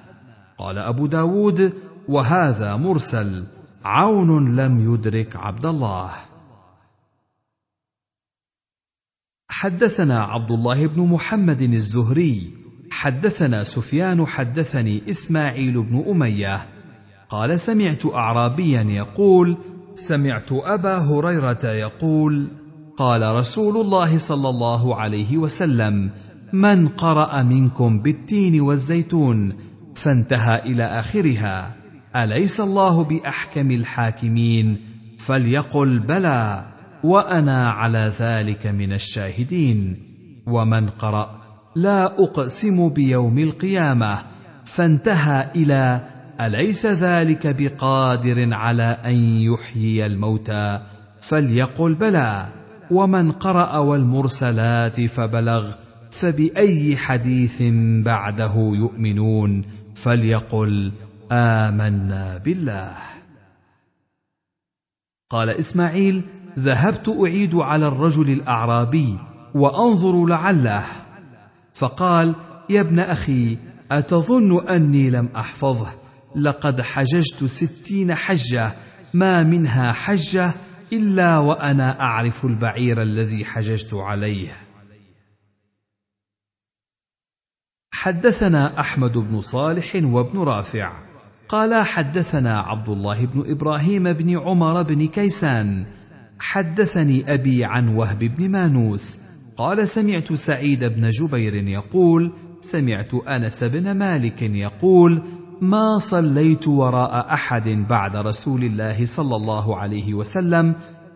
قال 0.59 0.79
أبو 0.79 1.07
داود 1.07 1.73
وهذا 2.09 2.77
مرسل 2.77 3.45
عون 3.85 4.57
لم 4.57 4.95
يدرك 4.95 5.37
عبد 5.37 5.67
الله. 5.67 6.11
حدثنا 9.60 10.22
عبد 10.22 10.51
الله 10.51 10.87
بن 10.87 11.03
محمد 11.03 11.62
الزهري 11.62 12.51
حدثنا 12.90 13.65
سفيان 13.65 14.26
حدثني 14.26 15.10
إسماعيل 15.10 15.83
بن 15.83 16.05
أمية 16.10 16.67
قال 17.28 17.60
سمعت 17.60 18.06
اعرابيا 18.06 18.83
يقول 18.83 19.56
سمعت 19.94 20.53
أبا 20.53 20.99
هريرة 20.99 21.67
يقول 21.67 22.49
قال 22.99 23.35
رسول 23.35 23.81
الله 23.81 24.19
صلى 24.19 24.49
الله 24.49 24.97
عليه 24.97 25.37
وسلم 25.37 26.10
من 26.53 26.89
قرأ 26.89 27.42
منكم 27.42 27.99
بالتين 28.03 28.60
والزيتون 28.60 29.53
فانتهى 29.94 30.58
إلى 30.58 30.85
آخرها 30.85 31.76
أليس 32.17 32.60
الله 32.60 33.05
بأحكم 33.05 33.71
الحاكمين؟ 33.71 34.81
فليقل 35.19 35.99
بلى. 35.99 36.76
وأنا 37.05 37.71
على 37.71 38.12
ذلك 38.19 38.67
من 38.67 38.93
الشاهدين. 38.93 40.03
ومن 40.47 40.89
قرأ 40.89 41.41
لا 41.77 42.05
أقسم 42.05 42.89
بيوم 42.89 43.39
القيامة. 43.39 44.19
فانتهى 44.65 45.51
إلى 45.57 46.01
أليس 46.41 46.87
ذلك 46.87 47.47
بقادر 47.47 48.55
على 48.55 48.99
أن 49.05 49.15
يحيي 49.15 50.07
الموتى؟ 50.07 50.81
فليقل 51.21 51.95
بلى. 51.95 52.47
ومن 52.91 53.33
قرأ 53.33 53.79
والمرسلات 53.79 55.01
فبلغ 55.01 55.73
فبأي 56.11 56.97
حديث 56.97 57.62
بعده 58.05 58.55
يؤمنون؟ 58.57 59.65
فليقل 59.95 60.93
آمنا 61.33 62.39
بالله. 62.45 62.97
قال 65.31 65.51
إسماعيل 65.51 66.23
ذهبت 66.58 67.08
أعيد 67.08 67.55
على 67.55 67.89
الرجل 67.89 68.31
الأعرابي 68.31 69.19
وأنظر 69.55 70.26
لعله. 70.26 70.85
فقال 71.74 72.35
يا 72.71 72.81
ابن 72.81 72.99
أخي 73.01 73.58
أتظن 73.90 74.67
أني 74.67 75.10
لم 75.10 75.28
أحفظه؟ 75.37 75.94
لقد 76.37 76.81
حججت 76.81 77.44
ستين 77.44 78.15
حجة 78.15 78.72
ما 79.15 79.42
منها 79.42 79.92
حجة 79.92 80.53
إلا 80.92 81.39
وأنا 81.39 82.01
أعرف 82.01 82.44
البعير 82.44 83.03
الذي 83.03 83.44
حججت 83.44 83.94
عليه. 83.94 84.56
حدثنا 87.92 88.81
أحمد 88.81 89.19
بن 89.19 89.40
صالح 89.40 90.01
وابن 90.03 90.39
رافع. 90.39 90.92
قال 91.49 91.87
حدثنا 91.87 92.60
عبد 92.60 92.89
الله 92.89 93.26
بن 93.26 93.51
إبراهيم 93.51 94.12
بن 94.12 94.39
عمر 94.39 94.83
بن 94.83 95.06
كيسان 95.06 95.87
حدثني 96.39 97.35
أبي 97.35 97.65
عن 97.65 97.89
وهب 97.89 98.19
بن 98.19 98.51
مانوس 98.51 99.19
قال 99.57 99.89
سمعت 99.89 100.33
سعيد 100.33 100.85
بن 100.85 101.11
جبير 101.11 101.55
يقول 101.55 102.33
سمعت 102.61 103.15
أنس 103.15 103.65
بن 103.65 103.95
مالك 103.95 104.43
يقول 104.43 105.23
ما 105.61 105.99
صليت 105.99 106.69
وراء 106.69 107.33
أحد 107.35 107.69
بعد 107.69 108.17
رسول 108.17 108.65
الله 108.65 109.07
صلى 109.07 109.37
الله 109.37 109.77
عليه 109.79 110.15
وسلم 110.15 110.75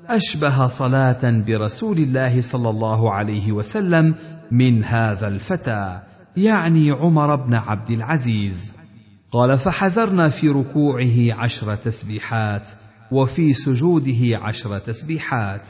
أشبه 0.08 0.66
صلاة 0.66 1.30
برسول 1.46 1.98
الله 1.98 2.40
صلى 2.40 2.70
الله 2.70 3.12
عليه 3.12 3.52
وسلم 3.52 4.14
من 4.50 4.84
هذا 4.84 5.26
الفتى 5.26 6.00
يعني 6.36 6.90
عمر 6.90 7.36
بن 7.36 7.54
عبد 7.54 7.90
العزيز. 7.90 8.74
قال 9.32 9.58
فحزرنا 9.58 10.28
في 10.28 10.48
ركوعه 10.48 11.42
عشر 11.42 11.74
تسبيحات 11.74 12.70
وفي 13.12 13.54
سجوده 13.54 14.38
عشر 14.38 14.78
تسبيحات. 14.78 15.68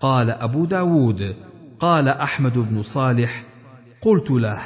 قال 0.00 0.30
أبو 0.30 0.64
داود 0.64 1.36
قال 1.80 2.08
أحمد 2.08 2.58
بن 2.58 2.82
صالح 2.82 3.44
قلت 4.02 4.30
له 4.30 4.58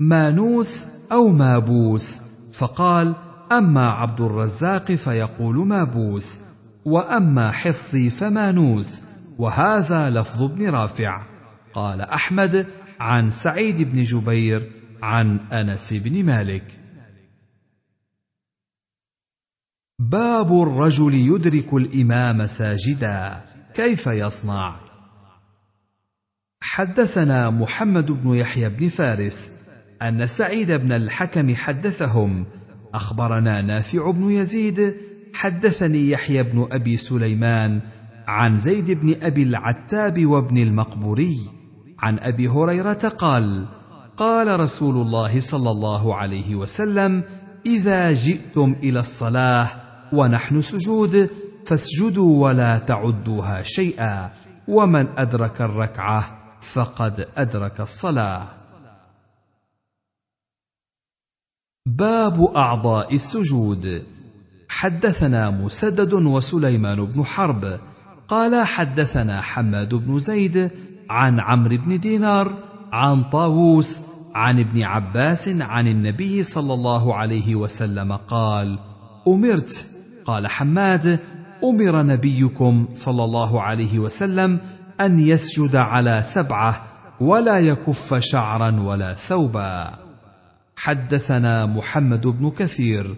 مانوس 0.00 0.84
أو 1.12 1.28
مابوس؟ 1.28 2.18
فقال 2.52 3.14
أما 3.52 3.82
عبد 3.82 4.20
الرزاق 4.20 4.92
فيقول 4.92 5.56
مابوس 5.56 6.38
وأما 6.84 7.52
حفظي 7.52 8.10
فمانوس 8.10 9.00
وهذا 9.38 10.10
لفظ 10.10 10.42
ابن 10.42 10.68
رافع. 10.68 11.26
قال 11.74 12.00
أحمد 12.00 12.66
عن 13.00 13.30
سعيد 13.30 13.82
بن 13.82 14.02
جبير 14.02 14.72
عن 15.02 15.40
أنس 15.52 15.92
بن 15.92 16.24
مالك. 16.24 16.79
باب 20.00 20.62
الرجل 20.62 21.14
يدرك 21.14 21.74
الإمام 21.74 22.46
ساجدا 22.46 23.44
كيف 23.74 24.06
يصنع؟ 24.06 24.76
حدثنا 26.62 27.50
محمد 27.50 28.10
بن 28.10 28.34
يحيى 28.34 28.68
بن 28.68 28.88
فارس 28.88 29.48
أن 30.02 30.26
سعيد 30.26 30.72
بن 30.72 30.92
الحكم 30.92 31.54
حدثهم. 31.54 32.46
أخبرنا 32.94 33.62
نافع 33.62 34.10
بن 34.10 34.30
يزيد 34.30 34.94
حدثني 35.34 36.10
يحيى 36.10 36.42
بن 36.42 36.68
أبي 36.72 36.96
سليمان 36.96 37.80
عن 38.28 38.58
زيد 38.58 38.90
بن 38.90 39.16
أبي 39.22 39.42
العتاب 39.42 40.26
وابن 40.26 40.58
المقبوري 40.58 41.36
عن 41.98 42.18
أبي 42.18 42.48
هريرة 42.48 42.92
قال 43.18 43.66
قال 44.16 44.60
رسول 44.60 45.06
الله 45.06 45.40
صلى 45.40 45.70
الله 45.70 46.14
عليه 46.14 46.54
وسلم 46.54 47.22
إذا 47.66 48.12
جئتم 48.12 48.76
إلى 48.82 48.98
الصلاة 48.98 49.89
ونحن 50.12 50.62
سجود 50.62 51.30
فاسجدوا 51.66 52.48
ولا 52.48 52.78
تعدوها 52.78 53.62
شيئا 53.62 54.30
ومن 54.68 55.08
أدرك 55.18 55.60
الركعة 55.62 56.38
فقد 56.60 57.28
أدرك 57.36 57.80
الصلاة. 57.80 58.48
باب 61.86 62.42
أعضاء 62.56 63.14
السجود. 63.14 64.02
حدثنا 64.68 65.50
مسدد 65.50 66.12
وسليمان 66.12 67.04
بن 67.04 67.24
حرب 67.24 67.80
قال 68.28 68.66
حدثنا 68.66 69.40
حماد 69.40 69.94
بن 69.94 70.18
زيد 70.18 70.70
عن 71.10 71.40
عمرو 71.40 71.76
بن 71.76 71.98
دينار 71.98 72.54
عن 72.92 73.24
طاووس 73.24 74.00
عن 74.34 74.58
ابن 74.58 74.82
عباس 74.82 75.48
عن 75.48 75.88
النبي 75.88 76.42
صلى 76.42 76.74
الله 76.74 77.14
عليه 77.16 77.54
وسلم 77.54 78.12
قال 78.12 78.78
أمرت 79.28 79.86
قال 80.30 80.46
حماد 80.46 81.18
أمر 81.64 82.02
نبيكم 82.02 82.88
صلى 82.92 83.24
الله 83.24 83.62
عليه 83.62 83.98
وسلم 83.98 84.58
أن 85.00 85.20
يسجد 85.20 85.76
على 85.76 86.22
سبعة 86.24 86.82
ولا 87.20 87.58
يكف 87.58 88.14
شعرا 88.14 88.80
ولا 88.80 89.14
ثوبا. 89.14 89.98
حدثنا 90.76 91.66
محمد 91.66 92.26
بن 92.26 92.50
كثير. 92.50 93.16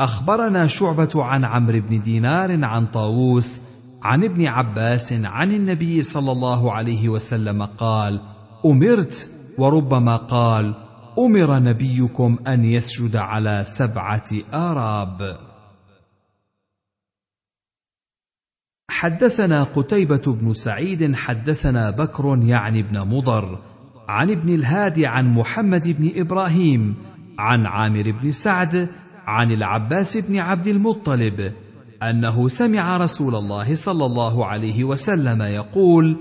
أخبرنا 0.00 0.66
شعبة 0.66 1.10
عن 1.16 1.44
عمرو 1.44 1.80
بن 1.80 2.02
دينار 2.02 2.64
عن 2.64 2.86
طاووس 2.86 3.58
عن 4.02 4.24
ابن 4.24 4.46
عباس 4.46 5.12
عن 5.12 5.52
النبي 5.52 6.02
صلى 6.02 6.32
الله 6.32 6.72
عليه 6.72 7.08
وسلم 7.08 7.62
قال 7.62 8.20
أمرت 8.66 9.28
وربما 9.58 10.16
قال 10.16 10.74
أمر 11.18 11.58
نبيكم 11.58 12.38
أن 12.46 12.64
يسجد 12.64 13.16
على 13.16 13.64
سبعة 13.66 14.30
آراب. 14.54 15.51
حدثنا 18.90 19.62
قتيبة 19.62 20.22
بن 20.26 20.52
سعيد 20.52 21.14
حدثنا 21.14 21.90
بكر 21.90 22.38
يعني 22.42 22.80
ابن 22.80 23.00
مضر 23.00 23.58
عن 24.08 24.30
ابن 24.30 24.54
الهادي 24.54 25.06
عن 25.06 25.34
محمد 25.34 25.88
بن 25.88 26.20
إبراهيم 26.20 26.94
عن 27.38 27.66
عامر 27.66 28.10
بن 28.22 28.30
سعد 28.30 28.88
عن 29.26 29.52
العباس 29.52 30.16
بن 30.16 30.38
عبد 30.38 30.66
المطلب 30.66 31.52
أنه 32.02 32.48
سمع 32.48 32.96
رسول 32.96 33.34
الله 33.34 33.74
صلى 33.74 34.06
الله 34.06 34.46
عليه 34.46 34.84
وسلم 34.84 35.42
يقول: 35.42 36.16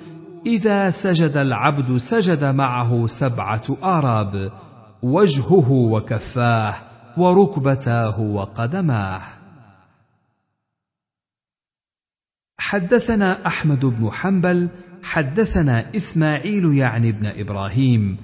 إذا 0.46 0.90
سجد 0.90 1.38
العبد 1.38 1.98
سجد 1.98 2.44
معه 2.44 3.08
سبعة 3.08 3.78
آراب 3.84 4.52
وجهه 5.04 5.72
وكفاه 5.72 6.74
وركبتاه 7.18 8.20
وقدماه. 8.22 9.41
حدثنا 12.72 13.48
أحمد 13.48 13.86
بن 13.86 14.10
حنبل 14.12 14.70
حدثنا 15.04 15.96
إسماعيل 15.96 16.66
يعني 16.78 17.10
ابن 17.10 17.26
إبراهيم 17.26 18.18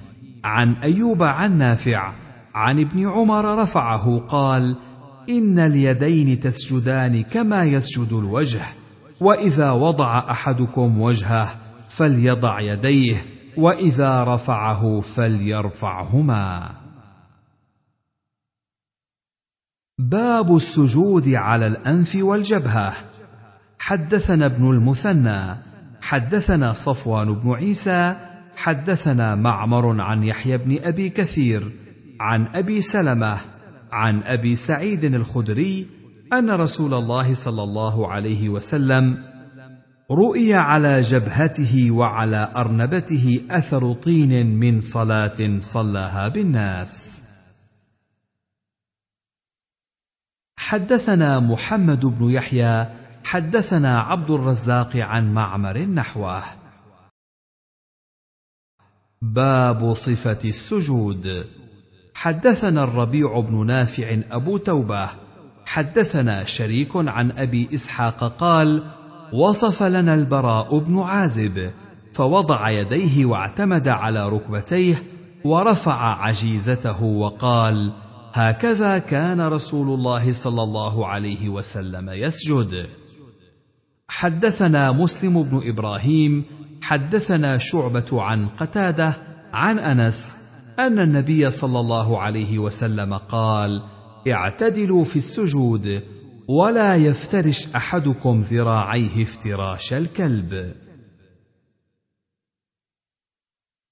عن 0.44 0.74
أيوب 0.74 1.24
عن 1.24 1.58
نافع 1.58 2.13
عن 2.56 2.80
ابن 2.80 3.10
عمر 3.10 3.62
رفعه 3.62 4.19
قال 4.19 4.76
إن 5.30 5.60
اليدين 5.60 6.40
تسجدان 6.40 7.24
كما 7.24 7.63
يسجد 7.63 8.13
الوجه 8.13 8.62
وإذا 9.22 9.72
وضع 9.72 10.19
أحدكم 10.31 11.01
وجهه 11.01 11.56
فليضع 11.90 12.60
يديه 12.60 13.26
وإذا 13.58 14.24
رفعه 14.24 14.99
فليرفعهما. 14.99 16.72
باب 19.99 20.56
السجود 20.56 21.30
على 21.30 21.67
الأنف 21.67 22.15
والجبهة. 22.15 22.94
حدثنا 23.88 24.46
ابن 24.46 24.70
المثنى 24.70 25.56
حدثنا 26.02 26.74
صفوان 26.74 27.34
بن 27.34 27.52
عيسى 27.52 28.16
حدثنا 28.56 29.36
معمر 29.36 30.02
عن 30.02 30.24
يحيى 30.24 30.58
بن 30.58 30.78
أبي 30.84 31.10
كثير 31.10 31.72
عن 32.20 32.48
أبي 32.48 32.82
سلمة 32.82 33.38
عن 33.92 34.24
أبي 34.24 34.56
سعيد 34.56 35.03
الخدري 35.03 35.88
أن 36.34 36.52
رسول 36.52 36.94
الله 36.94 37.34
صلى 37.34 37.64
الله 37.64 38.08
عليه 38.08 38.50
وسلم 38.50 39.24
رؤي 40.12 40.53
على 40.53 41.02
جبهته 41.02 41.92
وعلى 41.92 42.52
أرنبته 42.56 43.42
أثر 43.52 43.94
طين 43.94 44.60
من 44.60 44.82
صلاة 44.82 45.60
صلاها 45.60 46.28
بالناس. 46.28 47.24
حدثنا 50.58 51.40
محمد 51.40 52.06
بن 52.06 52.30
يحيى 52.30 53.06
حدثنا 53.27 53.99
عبد 53.99 54.31
الرزاق 54.31 54.95
عن 54.95 55.33
معمر 55.33 55.77
نحوه. 55.79 56.43
باب 59.22 59.93
صفة 59.93 60.49
السجود. 60.49 61.45
حدثنا 62.13 62.83
الربيع 62.83 63.40
بن 63.40 63.65
نافع 63.65 64.22
أبو 64.31 64.58
توبة. 64.58 65.10
حدثنا 65.65 66.43
شريك 66.43 66.90
عن 66.95 67.31
أبي 67.31 67.69
إسحاق 67.74 68.24
قال 68.24 68.83
وصف 69.33 69.83
لنا 69.83 70.13
البراء 70.13 70.79
بن 70.79 70.99
عازب 70.99 71.72
فوضع 72.13 72.69
يديه 72.69 73.26
واعتمد 73.26 73.88
على 73.88 74.29
ركبتيه 74.29 75.03
ورفع 75.43 76.24
عجيزته 76.24 77.03
وقال 77.03 77.93
هكذا 78.33 78.97
كان 78.97 79.42
رسول 79.42 79.99
الله 79.99 80.33
صلى 80.33 80.63
الله 80.63 81.08
عليه 81.08 81.49
وسلم 81.49 82.10
يسجد. 82.10 82.88
حدثنا 84.09 84.91
مسلم 84.91 85.43
بن 85.43 85.69
إبراهيم 85.69 86.45
حدثنا 86.81 87.57
شعبة 87.57 88.22
عن 88.22 88.47
قتادة 88.47 89.17
عن 89.53 89.79
أنس 89.79 90.35
أن 90.79 90.99
النبي 90.99 91.49
صلى 91.49 91.79
الله 91.79 92.22
عليه 92.22 92.59
وسلم 92.59 93.13
قال 93.13 93.83
اعتدلوا 94.27 95.03
في 95.03 95.15
السجود 95.15 96.03
ولا 96.47 96.95
يفترش 96.95 97.75
أحدكم 97.75 98.41
ذراعيه 98.41 99.23
افتراش 99.23 99.93
الكلب. 99.93 100.75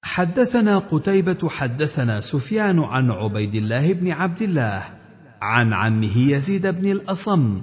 حدثنا 0.03 0.77
قتيبة 0.77 1.49
حدثنا 1.49 2.21
سفيان 2.21 2.79
عن 2.79 3.11
عبيد 3.11 3.55
الله 3.55 3.93
بن 3.93 4.11
عبد 4.11 4.41
الله 4.41 4.83
عن 5.41 5.73
عمه 5.73 6.17
يزيد 6.17 6.67
بن 6.67 6.91
الأصم 6.91 7.61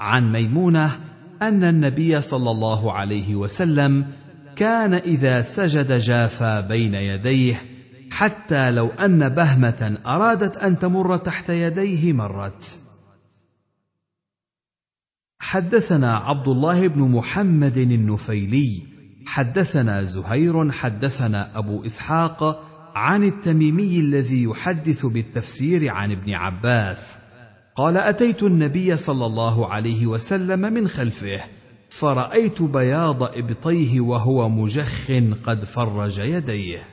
عن 0.00 0.32
ميمونة 0.32 1.03
أن 1.42 1.64
النبي 1.64 2.20
صلى 2.20 2.50
الله 2.50 2.92
عليه 2.92 3.34
وسلم 3.34 4.06
كان 4.56 4.94
إذا 4.94 5.42
سجد 5.42 5.92
جافى 5.92 6.64
بين 6.68 6.94
يديه 6.94 7.62
حتى 8.10 8.70
لو 8.70 8.88
أن 8.88 9.28
بهمة 9.28 9.98
أرادت 10.06 10.56
أن 10.56 10.78
تمر 10.78 11.16
تحت 11.16 11.48
يديه 11.48 12.12
مرت. 12.12 12.78
حدثنا 15.38 16.16
عبد 16.16 16.48
الله 16.48 16.88
بن 16.88 17.00
محمد 17.00 17.76
النفيلي 17.76 18.82
حدثنا 19.26 20.02
زهير 20.02 20.70
حدثنا 20.72 21.58
أبو 21.58 21.86
إسحاق 21.86 22.64
عن 22.94 23.24
التميمي 23.24 24.00
الذي 24.00 24.42
يحدث 24.42 25.06
بالتفسير 25.06 25.90
عن 25.90 26.12
ابن 26.12 26.34
عباس 26.34 27.23
قال 27.76 27.96
أتيت 27.96 28.42
النبي 28.42 28.96
صلى 28.96 29.26
الله 29.26 29.72
عليه 29.72 30.06
وسلم 30.06 30.60
من 30.60 30.88
خلفه 30.88 31.40
فرأيت 31.90 32.62
بياض 32.62 33.22
إبطيه 33.22 34.00
وهو 34.00 34.48
مجخ 34.48 35.10
قد 35.46 35.64
فرج 35.64 36.18
يديه. 36.18 36.88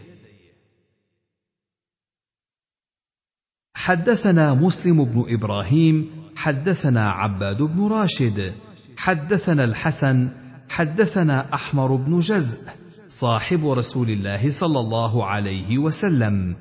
حدثنا 3.76 4.54
مسلم 4.54 5.06
بن 5.06 5.26
إبراهيم 5.28 6.12
حدثنا 6.36 7.12
عباد 7.12 7.62
بن 7.62 7.88
راشد 7.88 8.54
حدثنا 8.98 9.64
الحسن 9.64 10.30
حدثنا 10.70 11.54
أحمر 11.54 11.96
بن 11.96 12.20
جزء 12.20 12.60
صاحب 13.08 13.70
رسول 13.70 14.10
الله 14.10 14.50
صلى 14.50 14.80
الله 14.80 15.26
عليه 15.26 15.78
وسلم 15.78 16.56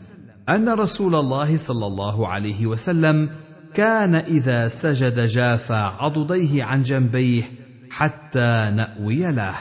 أن 0.49 0.69
رسول 0.69 1.15
الله 1.15 1.57
صلى 1.57 1.87
الله 1.87 2.29
عليه 2.29 2.67
وسلم 2.67 3.31
كان 3.75 4.15
إذا 4.15 4.69
سجد 4.69 5.21
جافى 5.21 5.93
عضديه 5.99 6.65
عن 6.65 6.83
جنبيه 6.83 7.43
حتى 7.91 8.73
نأوي 8.77 9.33
له. 9.33 9.57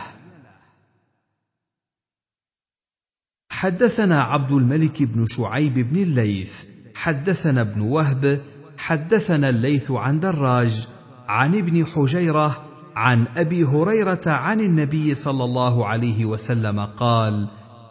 حدثنا 3.52 4.22
عبد 4.22 4.52
الملك 4.52 5.04
بن 5.04 5.26
شعيب 5.26 5.74
بن 5.74 5.98
الليث 6.04 6.64
حدثنا 6.96 7.62
ابن 7.62 7.82
وهب 7.82 8.42
حدثنا 8.78 9.50
الليث 9.50 9.92
عن 9.92 10.20
دراج 10.20 10.88
عن 11.28 11.56
ابن 11.56 11.86
حجيرة 11.86 12.66
عن 12.96 13.28
أبي 13.38 13.64
هريرة 13.64 14.22
عن 14.28 14.60
النبي 14.62 15.14
صلى 15.14 15.44
الله 15.44 15.88
عليه 15.88 16.26
وسلم 16.26 16.80
قال 16.80 17.48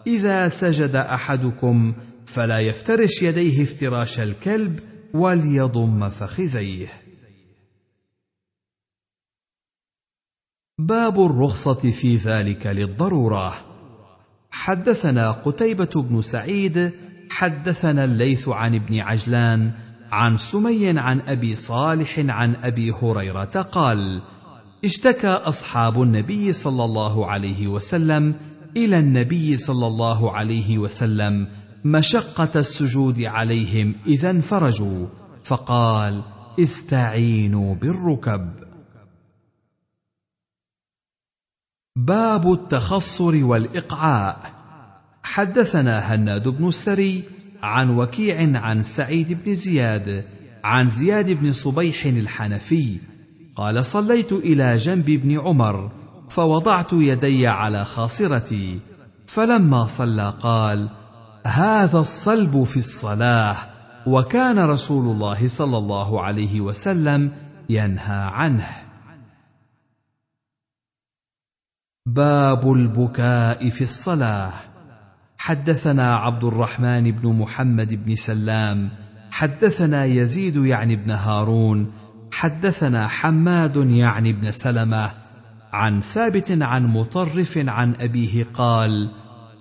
إذا 0.07 0.49
سجد 0.49 0.97
أحدكم 0.97 1.95
فلا 2.27 2.61
يفترش 2.61 3.23
يديه 3.23 3.63
افتراش 3.63 4.21
الكلب 4.21 4.81
وليضم 5.15 6.09
فخذيه. 6.09 6.89
باب 10.79 11.21
الرخصة 11.21 11.91
في 11.91 12.17
ذلك 12.17 12.67
للضرورة. 12.67 13.55
حدثنا 14.51 15.31
قتيبة 15.31 16.03
بن 16.03 16.23
سعيد 16.23 16.93
حدثنا 17.31 18.05
الليث 18.05 18.49
عن 18.49 18.75
ابن 18.75 19.01
عجلان 19.01 19.73
عن 20.13 20.37
سمي 20.37 20.99
عن 20.99 21.21
أبي 21.21 21.55
صالح 21.55 22.19
عن 22.19 22.55
أبي 22.55 22.93
هريرة 22.93 23.45
قال 23.45 24.23
اشتكى 24.85 25.29
أصحاب 25.29 26.03
النبي 26.03 26.53
صلى 26.53 26.85
الله 26.85 27.27
عليه 27.27 27.69
وسلم 27.69 28.35
إلى 28.77 28.99
النبي 28.99 29.57
صلى 29.57 29.87
الله 29.87 30.37
عليه 30.37 30.79
وسلم 30.79 31.49
مشقة 31.85 32.61
السجود 32.61 33.21
عليهم 33.21 33.95
إذا 34.07 34.31
انفرجوا 34.31 35.07
فقال 35.45 36.23
استعينوا 36.61 37.75
بالركب. 37.75 38.53
باب 41.97 42.53
التخصر 42.53 43.45
والإقعاء. 43.45 44.59
حدثنا 45.23 46.15
هناد 46.15 46.49
بن 46.49 46.69
السري 46.69 47.25
عن 47.63 47.91
وكيع 47.91 48.61
عن 48.61 48.83
سعيد 48.83 49.45
بن 49.45 49.55
زياد 49.55 50.25
عن 50.65 50.87
زياد 50.87 51.31
بن 51.31 51.53
صبيح 51.53 52.05
الحنفي 52.05 52.99
قال 53.57 53.85
صليت 53.85 54.33
إلى 54.33 54.77
جنب 54.77 55.11
ابن 55.11 55.39
عمر 55.41 55.91
فوضعت 56.31 56.93
يدي 56.93 57.47
على 57.47 57.85
خاصرتي 57.85 58.81
فلما 59.27 59.87
صلى 59.87 60.35
قال 60.43 60.89
هذا 61.49 61.99
الصلب 61.99 62.65
في 62.65 62.77
الصلاة 62.77 63.57
وكان 64.07 64.59
رسول 64.59 65.15
الله 65.15 65.49
صلى 65.49 65.79
الله 65.79 66.23
عليه 66.23 66.61
وسلم 66.61 67.33
ينهى 67.69 68.31
عنه. 68.33 68.69
باب 72.07 72.73
البكاء 72.73 73.69
في 73.69 73.85
الصلاة. 73.85 74.53
حدثنا 75.39 76.17
عبد 76.17 76.45
الرحمن 76.45 77.11
بن 77.11 77.33
محمد 77.33 78.05
بن 78.05 78.15
سلام 78.15 78.89
حدثنا 79.31 80.05
يزيد 80.05 80.57
يعني 80.57 80.97
بن 80.97 81.11
هارون 81.11 81.93
حدثنا 82.33 83.09
حماد 83.09 83.77
يعني 83.77 84.33
بن 84.33 84.51
سلمة 84.51 85.11
عن 85.73 86.01
ثابت 86.01 86.63
عن 86.63 86.87
مطرف 86.87 87.59
عن 87.59 87.95
أبيه 87.95 88.45
قال 88.55 89.11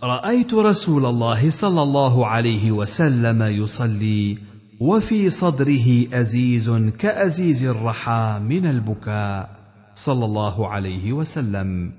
رأيت 0.04 0.54
رسول 0.54 1.06
الله 1.06 1.50
صلى 1.50 1.82
الله 1.82 2.28
عليه 2.28 2.72
وسلم 2.72 3.42
يصلي 3.42 4.38
وفي 4.80 5.30
صدره 5.30 6.08
أزيز 6.14 6.70
كأزيز 7.00 7.64
الرحى 7.64 8.40
من 8.44 8.66
البكاء. 8.66 9.58
صلى 9.94 10.26
الله 10.26 10.68
عليه 10.68 11.14
وسلم. 11.14 11.94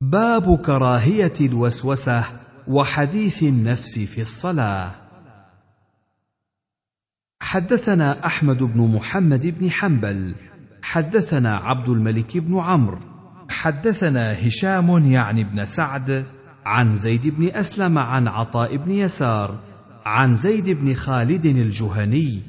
باب 0.00 0.56
كراهية 0.56 1.34
الوسوسة 1.40 2.24
وحديث 2.68 3.42
النفس 3.42 3.98
في 3.98 4.20
الصلاة. 4.20 4.92
حدثنا 7.40 8.26
أحمد 8.26 8.62
بن 8.62 8.80
محمد 8.80 9.46
بن 9.46 9.70
حنبل 9.70 10.34
حدثنا 10.82 11.56
عبد 11.56 11.88
الملك 11.88 12.38
بن 12.38 12.58
عمرو 12.58 13.13
حدثنا 13.48 14.46
هشام 14.46 15.04
يعني 15.04 15.44
بن 15.44 15.64
سعد 15.64 16.24
عن 16.66 16.96
زيد 16.96 17.28
بن 17.28 17.48
أسلم 17.48 17.98
عن 17.98 18.28
عطاء 18.28 18.76
بن 18.76 18.90
يسار 18.90 19.58
عن 20.06 20.34
زيد 20.34 20.70
بن 20.70 20.94
خالد 20.94 21.46
الجهني 21.46 22.42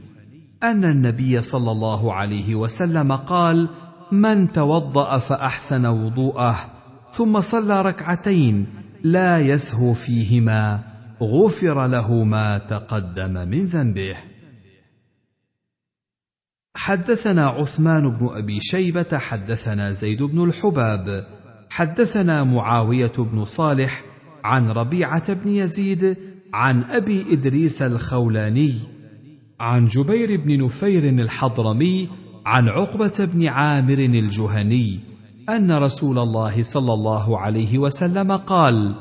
أن 0.63 0.85
النبي 0.85 1.41
صلى 1.41 1.71
الله 1.71 2.13
عليه 2.13 2.55
وسلم 2.55 3.11
قال 3.11 3.69
من 4.11 4.51
توضأ 4.51 5.17
فأحسن 5.17 5.85
وضوءه 5.85 6.55
ثم 7.11 7.39
صلى 7.39 7.81
ركعتين 7.81 8.67
لا 9.03 9.39
يسهو 9.39 9.93
فيهما 9.93 10.79
غفر 11.21 11.87
له 11.87 12.23
ما 12.23 12.57
تقدم 12.57 13.33
من 13.33 13.65
ذنبه. 13.65 14.15
حدثنا 16.75 17.45
عثمان 17.45 18.09
بن 18.09 18.29
أبي 18.31 18.59
شيبة 18.59 19.17
حدثنا 19.17 19.91
زيد 19.91 20.23
بن 20.23 20.43
الحباب. 20.43 21.27
حدثنا 21.69 22.43
معاوية 22.43 23.11
بن 23.17 23.45
صالح 23.45 24.03
عن 24.43 24.71
ربيعة 24.71 25.33
بن 25.33 25.49
يزيد 25.49 26.17
عن 26.53 26.83
أبي 26.83 27.33
إدريس 27.33 27.81
الخولاني 27.81 28.73
عن 29.59 29.85
جبير 29.85 30.41
بن 30.41 30.65
نفير 30.65 31.09
الحضرمي 31.09 32.09
عن 32.45 32.69
عقبة 32.69 33.25
بن 33.33 33.47
عامر 33.47 33.97
الجهني 33.97 34.99
أن 35.49 35.71
رسول 35.71 36.19
الله 36.19 36.63
صلى 36.63 36.93
الله 36.93 37.39
عليه 37.39 37.77
وسلم 37.77 38.31
قال 38.31 38.95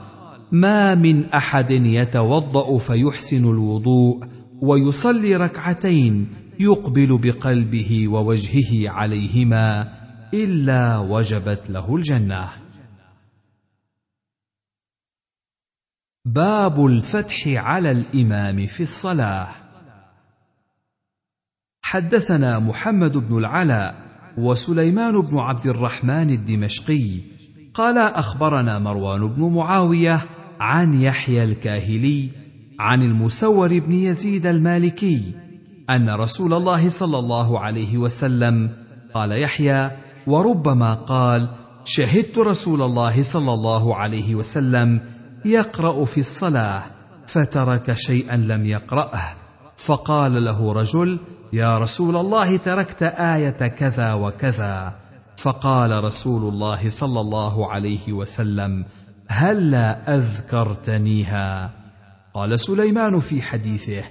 ما 0.53 0.95
من 0.95 1.25
أحد 1.25 1.71
يتوضأ 1.71 2.79
فيحسن 2.79 3.45
الوضوء 3.45 4.21
ويصلي 4.63 5.37
ركعتين 5.37 6.44
يقبل 6.61 7.19
بقلبه 7.19 8.09
ووجهه 8.09 8.91
عليهما 8.91 9.95
إلا 10.35 10.99
وجبت 10.99 11.71
له 11.71 11.97
الجنة. 11.97 12.53
باب 16.25 16.87
الفتح 16.87 17.47
على 17.47 17.91
الإمام 17.91 18.67
في 18.67 18.83
الصلاة. 18.83 19.49
حدثنا 21.83 22.59
محمد 22.59 23.17
بن 23.17 23.39
العلاء 23.39 24.05
وسليمان 24.39 25.21
بن 25.21 25.39
عبد 25.39 25.67
الرحمن 25.67 26.31
الدمشقي 26.31 27.21
قال 27.75 27.99
أخبرنا 27.99 28.79
مروان 28.79 29.29
بن 29.29 29.55
معاوية 29.55 30.21
عن 30.61 30.95
يحيى 30.95 31.45
الكاهلي 31.45 32.31
عن 32.79 33.03
المسور 33.03 33.79
بن 33.79 33.93
يزيد 33.93 34.47
المالكي 34.47 35.44
أن 35.91 36.11
رسول 36.11 36.55
الله 36.55 36.89
صلى 36.89 37.19
الله 37.19 37.61
عليه 37.61 37.99
وسلم 37.99 38.71
قال 39.15 39.43
يحيى 39.43 39.91
وربما 40.27 40.95
قال 40.95 41.49
شهدت 41.85 42.39
رسول 42.39 42.83
الله 42.83 43.23
صلى 43.23 43.55
الله 43.55 43.97
عليه 43.97 44.35
وسلم 44.35 45.01
يقرأ 45.45 46.05
في 46.05 46.21
الصلاة 46.21 46.83
فترك 47.27 47.93
شيئا 47.93 48.37
لم 48.37 48.67
يقرأه. 48.67 49.23
فقال 49.77 50.45
له 50.45 50.73
رجل 50.73 51.19
يا 51.53 51.79
رسول 51.79 52.17
الله 52.17 52.57
تركت 52.57 53.03
آية 53.03 53.69
كذا 53.69 54.13
وكذا. 54.13 54.95
فقال 55.37 56.05
رسول 56.05 56.53
الله 56.53 56.91
صلى 56.91 57.21
الله 57.21 57.73
عليه 57.73 58.13
وسلم 58.13 58.85
هلا 59.29 60.17
أذكرتنيها؟ 60.17 61.71
قال 62.35 62.61
سليمان 62.61 63.21
في 63.21 63.43
حديثه 63.43 64.03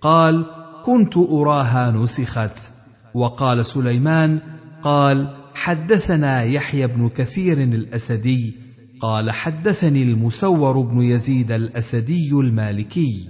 قال 0.00 0.59
كنت 0.84 1.16
أراها 1.16 1.90
نسخت. 1.90 2.70
وقال 3.14 3.66
سليمان 3.66 4.40
قال 4.82 5.36
حدثنا 5.54 6.42
يحيى 6.42 6.86
بن 6.86 7.08
كثير 7.08 7.62
الأسدي. 7.62 8.54
قال 9.00 9.30
حدثني 9.30 10.02
المسور 10.02 10.80
بن 10.80 11.02
يزيد 11.02 11.52
الأسدي 11.52 12.30
المالكي. 12.32 13.28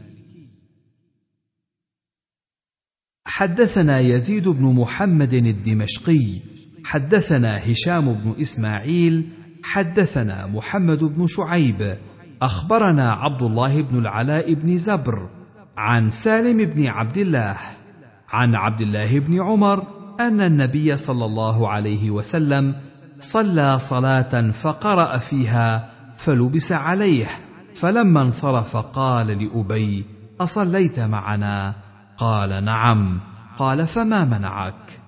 حدثنا 3.25 3.99
يزيد 3.99 4.49
بن 4.49 4.65
محمد 4.65 5.35
الدمشقي. 5.35 6.27
حدثنا 6.85 7.71
هشام 7.71 8.13
بن 8.13 8.35
إسماعيل. 8.41 9.29
حدثنا 9.63 10.47
محمد 10.47 11.05
بن 11.05 11.27
شعيب. 11.27 11.97
أخبرنا 12.43 13.13
عبد 13.13 13.43
الله 13.43 13.83
بن 13.83 13.99
العلاء 13.99 14.55
بن 14.55 14.79
زبر. 14.79 15.40
عن 15.81 16.11
سالم 16.11 16.65
بن 16.65 16.87
عبد 16.87 17.19
الله. 17.19 17.57
عن 18.29 18.55
عبد 18.55 18.81
الله 18.81 19.19
بن 19.19 19.43
عمر 19.43 19.87
أن 20.21 20.41
النبي 20.41 20.97
صلى 20.97 21.25
الله 21.25 21.69
عليه 21.69 22.11
وسلم 22.11 22.75
صلى 23.19 23.79
صلاة 23.79 24.51
فقرأ 24.51 25.19
فيها 25.19 25.91
فلبس 26.17 26.73
عليه 26.73 27.27
فلما 27.75 28.23
انصرف 28.23 28.77
قال 28.77 29.27
لأبي 29.27 30.05
أصليت 30.41 31.01
معنا؟ 31.01 31.75
قال 32.19 32.65
نعم. 32.65 33.21
قال 33.59 33.87
فما 33.87 34.25
منعك؟ 34.25 35.01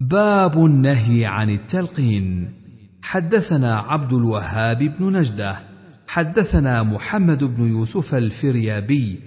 باب 0.00 0.64
النهي 0.64 1.26
عن 1.26 1.50
التلقين. 1.50 2.54
حدثنا 3.02 3.78
عبد 3.78 4.12
الوهاب 4.12 4.78
بن 4.78 5.16
نجدة. 5.16 5.71
حدثنا 6.12 6.82
محمد 6.82 7.44
بن 7.44 7.68
يوسف 7.68 8.14
الفريابي 8.14 9.20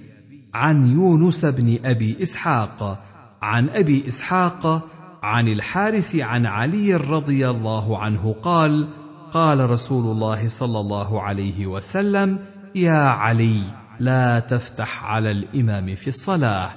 عن 0.54 0.88
يونس 0.88 1.46
بن 1.46 1.80
أبي 1.86 2.24
إسحاق 2.24 3.06
عن 3.42 3.70
أبي 3.70 4.08
إسحاق 4.08 4.90
عن 5.24 5.48
الحارث 5.48 6.16
عن 6.16 6.46
علي 6.46 6.96
رضي 6.96 7.50
الله 7.50 7.98
عنه 8.00 8.36
قال 8.42 8.88
قال 9.34 9.70
رسول 9.70 10.12
الله 10.12 10.48
صلى 10.48 10.80
الله 10.80 11.22
عليه 11.22 11.68
وسلم 11.68 12.40
يا 12.76 13.02
علي 13.02 13.62
لا 14.00 14.40
تفتح 14.40 15.04
على 15.04 15.32
الإمام 15.32 15.96
في 15.96 16.08
الصلاة. 16.08 16.70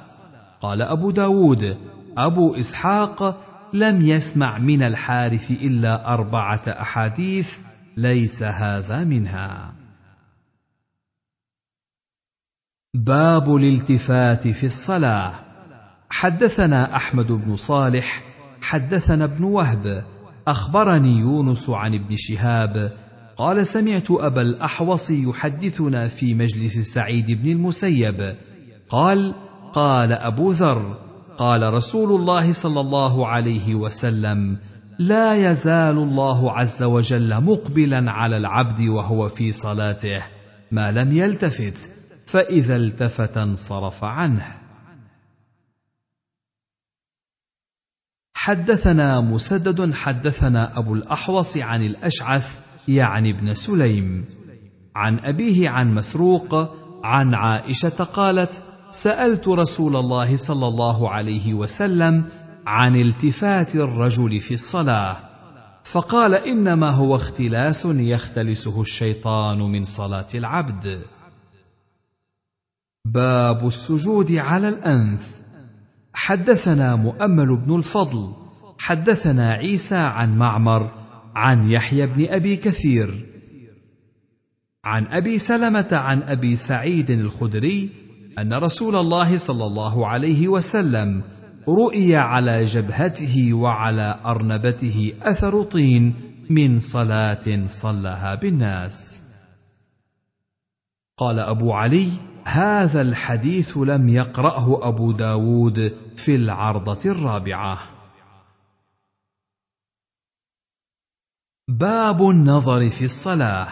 قال 0.60 0.82
أبو 0.82 1.10
داود 1.10 1.76
أبو 2.18 2.54
إسحاق 2.54 3.42
لم 3.72 4.06
يسمع 4.06 4.58
من 4.58 4.82
الحارث 4.82 5.50
إلا 5.50 6.14
أربعة 6.14 6.62
أحاديث 6.66 7.58
ليس 7.96 8.42
هذا 8.42 9.04
منها. 9.04 9.77
باب 12.94 13.56
الالتفات 13.56 14.48
في 14.48 14.66
الصلاة. 14.66 15.32
حدثنا 16.10 16.96
أحمد 16.96 17.32
بن 17.32 17.56
صالح 17.56 18.22
حدثنا 18.62 19.24
ابن 19.24 19.44
وهب 19.44 20.04
أخبرني 20.46 21.18
يونس 21.18 21.70
عن 21.70 21.94
ابن 21.94 22.16
شهاب 22.16 22.90
قال 23.36 23.66
سمعت 23.66 24.10
أبا 24.10 24.40
الأحوص 24.40 25.10
يحدثنا 25.10 26.08
في 26.08 26.34
مجلس 26.34 26.78
سعيد 26.78 27.42
بن 27.42 27.50
المسيب. 27.50 28.36
قال 28.88 29.34
قال 29.72 30.12
أبو 30.12 30.50
ذر 30.50 30.96
قال 31.38 31.72
رسول 31.72 32.20
الله 32.20 32.52
صلى 32.52 32.80
الله 32.80 33.26
عليه 33.26 33.74
وسلم 33.74 34.58
لا 34.98 35.50
يزال 35.50 35.98
الله 35.98 36.52
عز 36.52 36.82
وجل 36.82 37.44
مقبلا 37.44 38.12
على 38.12 38.36
العبد 38.36 38.80
وهو 38.80 39.28
في 39.28 39.52
صلاته 39.52 40.22
ما 40.72 40.92
لم 40.92 41.12
يلتفت. 41.12 41.97
فإذا 42.28 42.76
التفت 42.76 43.36
انصرف 43.36 44.04
عنه. 44.04 44.58
حدثنا 48.34 49.20
مسدد 49.20 49.94
حدثنا 49.94 50.78
أبو 50.78 50.94
الأحوص 50.94 51.56
عن 51.56 51.82
الأشعث 51.82 52.58
يعني 52.88 53.30
ابن 53.30 53.54
سليم. 53.54 54.24
عن 54.96 55.18
أبيه 55.18 55.68
عن 55.68 55.94
مسروق 55.94 56.54
عن 57.04 57.34
عائشة 57.34 58.04
قالت 58.04 58.62
سألت 58.90 59.48
رسول 59.48 59.96
الله 59.96 60.36
صلى 60.36 60.68
الله 60.68 61.10
عليه 61.10 61.54
وسلم 61.54 62.24
عن 62.66 62.96
التفات 62.96 63.74
الرجل 63.74 64.40
في 64.40 64.54
الصلاة 64.54 65.16
فقال 65.84 66.34
إنما 66.34 66.90
هو 66.90 67.16
اختلاس 67.16 67.84
يختلسه 67.84 68.80
الشيطان 68.80 69.58
من 69.58 69.84
صلاة 69.84 70.26
العبد. 70.34 71.17
باب 73.14 73.66
السجود 73.66 74.32
على 74.32 74.68
الأنف. 74.68 75.28
حدثنا 76.12 76.96
مؤمل 76.96 77.56
بن 77.56 77.76
الفضل. 77.76 78.32
حدثنا 78.78 79.52
عيسى 79.52 79.96
عن 79.96 80.38
معمر 80.38 80.90
عن 81.34 81.70
يحيى 81.70 82.06
بن 82.06 82.26
أبي 82.28 82.56
كثير. 82.56 83.26
عن 84.84 85.06
أبي 85.06 85.38
سلمة 85.38 85.88
عن 85.92 86.22
أبي 86.22 86.56
سعيد 86.56 87.10
الخدري 87.10 87.90
أن 88.38 88.54
رسول 88.54 88.96
الله 88.96 89.38
صلى 89.38 89.66
الله 89.66 90.06
عليه 90.06 90.48
وسلم 90.48 91.22
رؤي 91.68 92.16
على 92.16 92.64
جبهته 92.64 93.54
وعلى 93.54 94.20
أرنبته 94.26 95.12
أثر 95.22 95.62
طين 95.62 96.14
من 96.50 96.80
صلاة 96.80 97.66
صلىها 97.66 98.34
بالناس. 98.34 99.17
قال 101.18 101.38
أبو 101.38 101.72
علي 101.72 102.10
هذا 102.44 103.00
الحديث 103.00 103.76
لم 103.76 104.08
يقرأه 104.08 104.88
أبو 104.88 105.12
داود 105.12 105.96
في 106.16 106.34
العرضة 106.34 107.10
الرابعة. 107.10 107.78
باب 111.68 112.22
النظر 112.22 112.90
في 112.90 113.04
الصلاة. 113.04 113.68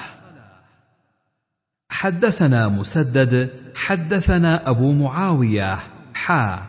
حدثنا 1.90 2.68
مسدد 2.68 3.50
حدثنا 3.76 4.70
أبو 4.70 4.92
معاوية 4.92 5.78
حا 6.14 6.66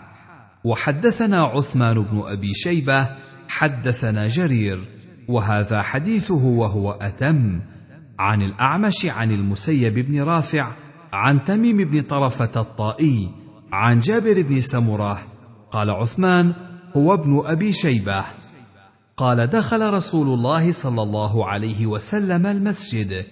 وحدثنا 0.63 1.43
عثمان 1.43 2.03
بن 2.03 2.21
أبي 2.25 2.53
شيبة 2.53 3.07
حدثنا 3.49 4.27
جرير 4.27 4.79
وهذا 5.27 5.81
حديثه 5.81 6.45
وهو 6.45 6.91
أتم. 6.91 7.61
عن 8.19 8.41
الأعمش 8.41 9.05
عن 9.05 9.31
المسيب 9.31 9.93
بن 9.93 10.21
رافع 10.21 10.75
عن 11.13 11.43
تميم 11.45 11.77
بن 11.77 12.01
طرفة 12.01 12.61
الطائي 12.61 13.29
عن 13.71 13.99
جابر 13.99 14.41
بن 14.41 14.61
سمرة 14.61 15.19
قال 15.71 15.89
عثمان 15.89 16.53
هو 16.97 17.13
ابن 17.13 17.41
أبي 17.45 17.73
شيبة. 17.73 18.23
قال 19.17 19.47
دخل 19.47 19.93
رسول 19.93 20.27
الله 20.27 20.71
صلى 20.71 21.01
الله 21.01 21.45
عليه 21.45 21.85
وسلم 21.85 22.45
المسجد 22.45 23.25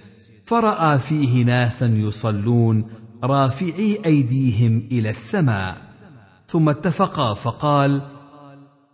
فرأى 0.46 1.00
فيه 1.00 1.44
ناسا 1.44 1.85
يصلون 1.85 2.85
رافعي 3.24 4.00
أيديهم 4.06 4.88
إلى 4.92 5.10
السماء. 5.10 5.78
ثم 6.48 6.69
اتفقا 6.69 7.34
فقال 7.34 8.01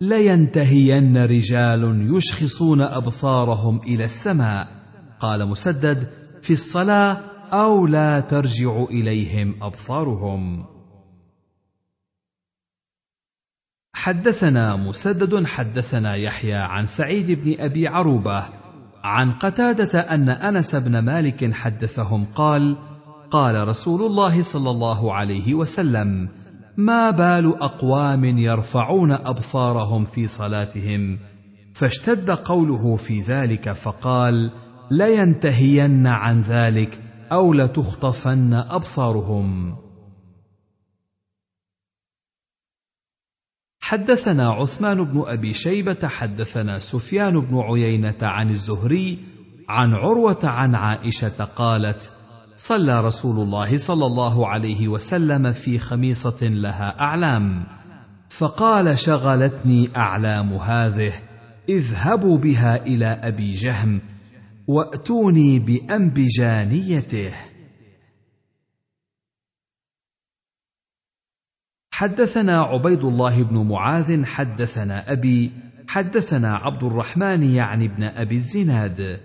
لينتهين 0.02 1.26
رجال 1.26 2.08
يشخصون 2.16 2.82
أبصارهم 2.82 3.78
إلى 3.78 4.06
السماء. 4.06 4.81
قال 5.22 5.48
مسدد 5.48 6.08
في 6.42 6.54
الصلاة 6.54 7.18
أو 7.54 7.88
لا 7.88 8.20
ترجع 8.20 8.84
إليهم 8.84 9.64
أبصارهم. 9.64 10.66
حدثنا 13.94 14.76
مسدد 14.76 15.46
حدثنا 15.46 16.16
يحيى 16.16 16.56
عن 16.56 16.86
سعيد 16.86 17.32
بن 17.32 17.56
أبي 17.60 17.88
عروبة 17.88 18.44
عن 19.04 19.32
قتادة 19.32 20.00
أن 20.00 20.30
أنس 20.30 20.76
بن 20.76 21.00
مالك 21.00 21.54
حدثهم 21.54 22.26
قال 22.26 22.78
قال 23.32 23.68
رسول 23.68 24.02
الله 24.02 24.42
صلى 24.42 24.70
الله 24.70 25.14
عليه 25.14 25.54
وسلم 25.54 26.30
ما 26.78 27.12
بال 27.12 27.62
أقوام 27.62 28.24
يرفعون 28.24 29.12
أبصارهم 29.12 30.06
في 30.06 30.28
صلاتهم؟ 30.28 31.20
فاشتد 31.74 32.32
قوله 32.32 32.96
في 32.96 33.22
ذلك 33.22 33.72
فقال 33.72 34.52
لينتهين 34.92 36.08
عن 36.08 36.42
ذلك 36.42 37.00
أو 37.32 37.54
لتخطفن 37.54 38.54
أبصارهم. 38.54 39.78
حدثنا 43.82 44.52
عثمان 44.52 45.04
بن 45.04 45.24
أبي 45.28 45.54
شيبة 45.54 46.08
حدثنا 46.08 46.80
سفيان 46.80 47.40
بن 47.40 47.58
عيينة 47.58 48.18
عن 48.22 48.50
الزهري 48.50 49.20
عن 49.70 49.94
عروة 49.94 50.40
عن 50.44 50.76
عائشة 50.76 51.44
قالت 51.56 52.12
صلى 52.56 53.02
رسول 53.02 53.40
الله 53.40 53.78
صلى 53.78 54.06
الله 54.06 54.48
عليه 54.48 54.88
وسلم 54.88 55.52
في 55.52 55.80
خميصة 55.80 56.48
لها 56.48 57.00
أعلام 57.00 57.64
فقال 58.30 59.00
شغلتني 59.00 59.90
أعلام 59.96 60.54
هذه 60.54 61.14
اذهبوا 61.70 62.38
بها 62.38 62.86
إلى 62.86 63.06
أبي 63.06 63.52
جهم 63.52 64.02
وأتوني 64.72 65.60
بانبجانيته 65.60 67.32
حدثنا 71.92 72.62
عبيد 72.62 73.04
الله 73.04 73.44
بن 73.44 73.68
معاذ 73.68 74.26
حدثنا 74.26 75.12
أبي 75.12 75.52
حدثنا 75.88 76.56
عبد 76.56 76.84
الرحمن 76.84 77.44
يعني 77.44 77.86
ابن 77.86 78.04
أبي 78.04 78.36
الزناد. 78.36 79.20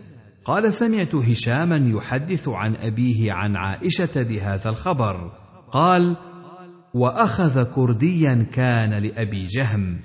قال 0.45 0.73
سمعت 0.73 1.15
هشاما 1.15 1.77
يحدث 1.77 2.49
عن 2.49 2.77
أبيه 2.77 3.33
عن 3.33 3.57
عائشة 3.57 4.23
بهذا 4.23 4.71
الخبر. 4.71 5.33
قال 5.71 6.17
وأخذ 6.95 7.65
كرديا 7.65 8.47
كان 8.53 9.03
لأبي 9.03 9.45
جهم. 9.45 10.01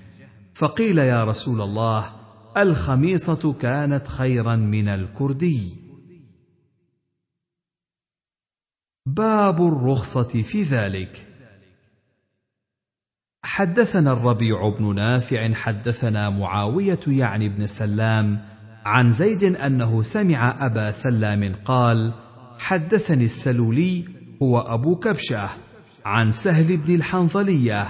فقيل 0.53 0.97
يا 0.97 1.23
رسول 1.23 1.61
الله 1.61 2.20
الخميصة 2.57 3.53
كانت 3.53 4.07
خيرا 4.07 4.55
من 4.55 4.89
الكردي. 4.89 5.73
باب 9.05 9.61
الرخصة 9.61 10.41
في 10.43 10.63
ذلك. 10.63 11.27
حدثنا 13.43 14.11
الربيع 14.11 14.69
بن 14.69 14.95
نافع 14.95 15.53
حدثنا 15.53 16.29
معاوية 16.29 16.99
يعني 17.07 17.49
بن 17.49 17.67
سلام 17.67 18.39
عن 18.85 19.11
زيد 19.11 19.43
أنه 19.43 20.03
سمع 20.03 20.65
أبا 20.65 20.91
سلام 20.91 21.55
قال 21.65 22.13
حدثني 22.59 23.25
السلولي 23.25 24.05
هو 24.43 24.59
أبو 24.59 24.95
كبشة 24.95 25.49
عن 26.05 26.31
سهل 26.31 26.77
بن 26.77 26.95
الحنظلية 26.95 27.87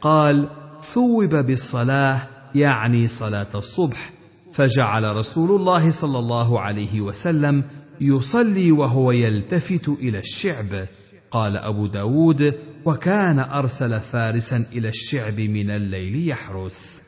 قال 0.00 0.48
ثوب 0.82 1.34
بالصلاة 1.34 2.31
يعني 2.54 3.08
صلاة 3.08 3.48
الصبح 3.54 4.12
فجعل 4.52 5.16
رسول 5.16 5.60
الله 5.60 5.90
صلى 5.90 6.18
الله 6.18 6.60
عليه 6.60 7.00
وسلم 7.00 7.64
يصلي 8.00 8.72
وهو 8.72 9.12
يلتفت 9.12 9.88
إلى 9.88 10.18
الشعب. 10.18 10.86
قال 11.30 11.56
أبو 11.56 11.86
داود 11.86 12.58
وكان 12.84 13.38
أرسل 13.38 14.00
فارسا 14.00 14.64
إلى 14.72 14.88
الشعب 14.88 15.40
من 15.40 15.70
الليل 15.70 16.28
يحرس. 16.28 17.02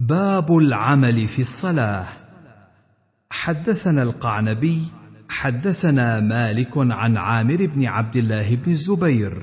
باب 0.00 0.56
العمل 0.56 1.28
في 1.28 1.42
الصلاة. 1.42 2.06
حدثنا 3.30 4.02
القعنبي 4.02 4.82
حدثنا 5.28 6.20
مالك 6.20 6.72
عن 6.76 7.16
عامر 7.16 7.66
بن 7.66 7.86
عبد 7.86 8.16
الله 8.16 8.56
بن 8.56 8.70
الزبير 8.70 9.42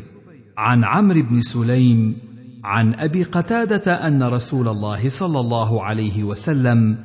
عن 0.58 0.84
عمرو 0.84 1.22
بن 1.22 1.42
سليم 1.42 2.31
عن 2.64 2.94
أبي 2.94 3.24
قتادة 3.24 4.08
أن 4.08 4.24
رسول 4.24 4.68
الله 4.68 5.10
صلى 5.10 5.40
الله 5.40 5.84
عليه 5.84 6.24
وسلم 6.24 6.98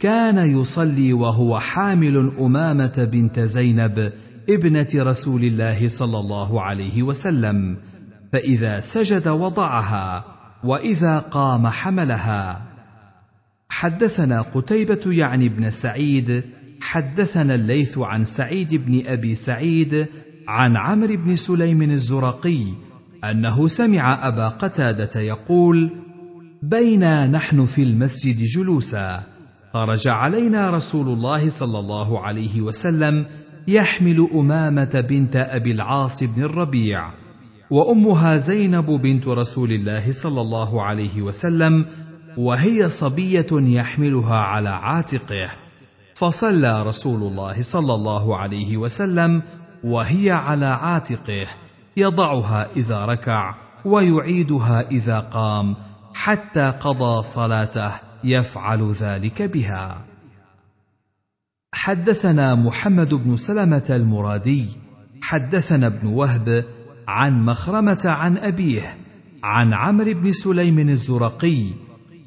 كان 0.00 0.38
يصلي 0.38 1.12
وهو 1.12 1.58
حامل 1.58 2.32
أمامة 2.38 3.08
بنت 3.12 3.40
زينب 3.40 4.12
ابنة 4.48 4.88
رسول 4.94 5.44
الله 5.44 5.88
صلى 5.88 6.18
الله 6.18 6.62
عليه 6.62 7.02
وسلم 7.02 7.76
فإذا 8.32 8.80
سجد 8.80 9.28
وضعها 9.28 10.24
وإذا 10.64 11.18
قام 11.18 11.66
حملها. 11.66 12.62
حدثنا 13.68 14.42
قتيبة 14.42 15.00
يعني 15.06 15.46
ابن 15.46 15.70
سعيد 15.70 16.42
حدثنا 16.80 17.54
الليث 17.54 17.98
عن 17.98 18.24
سعيد 18.24 18.74
بن 18.74 19.02
أبي 19.06 19.34
سعيد 19.34 20.06
عن 20.48 20.76
عمرو 20.76 21.16
بن 21.16 21.36
سليم 21.36 21.82
الزرقي 21.82 22.66
أنه 23.24 23.68
سمع 23.68 24.28
أبا 24.28 24.48
قتادة 24.48 25.20
يقول 25.20 25.90
بينا 26.62 27.26
نحن 27.26 27.66
في 27.66 27.82
المسجد 27.82 28.36
جلوسا. 28.38 29.22
خرج 29.74 30.08
علينا 30.08 30.70
رسول 30.70 31.08
الله 31.08 31.50
صلى 31.50 31.78
الله 31.78 32.20
عليه 32.20 32.60
وسلم 32.60 33.24
يحمل 33.68 34.28
أمامة 34.34 35.04
بنت 35.08 35.36
أبي 35.36 35.72
العاص 35.72 36.22
بن 36.22 36.42
الربيع 36.42 37.10
وأمها 37.70 38.36
زينب 38.36 38.86
بنت 38.86 39.28
رسول 39.28 39.72
الله 39.72 40.12
صلى 40.12 40.40
الله 40.40 40.82
عليه 40.82 41.22
وسلم 41.22 41.86
وهي 42.36 42.88
صبية 42.88 43.46
يحملها 43.52 44.36
على 44.36 44.68
عاتقه. 44.68 45.48
فصلى 46.14 46.82
رسول 46.82 47.22
الله 47.22 47.62
صلى 47.62 47.94
الله 47.94 48.36
عليه 48.36 48.76
وسلم 48.76 49.42
وهي 49.84 50.30
على 50.30 50.66
عاتقه. 50.66 51.46
يضعها 51.96 52.68
إذا 52.76 53.04
ركع 53.04 53.54
ويعيدها 53.84 54.90
إذا 54.90 55.20
قام 55.20 55.76
حتى 56.14 56.64
قضى 56.80 57.22
صلاته 57.22 57.92
يفعل 58.24 58.92
ذلك 58.92 59.42
بها. 59.42 60.04
حدثنا 61.72 62.54
محمد 62.54 63.14
بن 63.14 63.36
سلمة 63.36 63.86
المرادي 63.90 64.66
حدثنا 65.22 65.86
ابن 65.86 66.06
وهب 66.06 66.64
عن 67.08 67.44
مخرمة 67.44 68.00
عن 68.04 68.38
أبيه 68.38 68.96
عن 69.42 69.74
عمرو 69.74 70.14
بن 70.14 70.32
سليم 70.32 70.78
الزرقي 70.78 71.66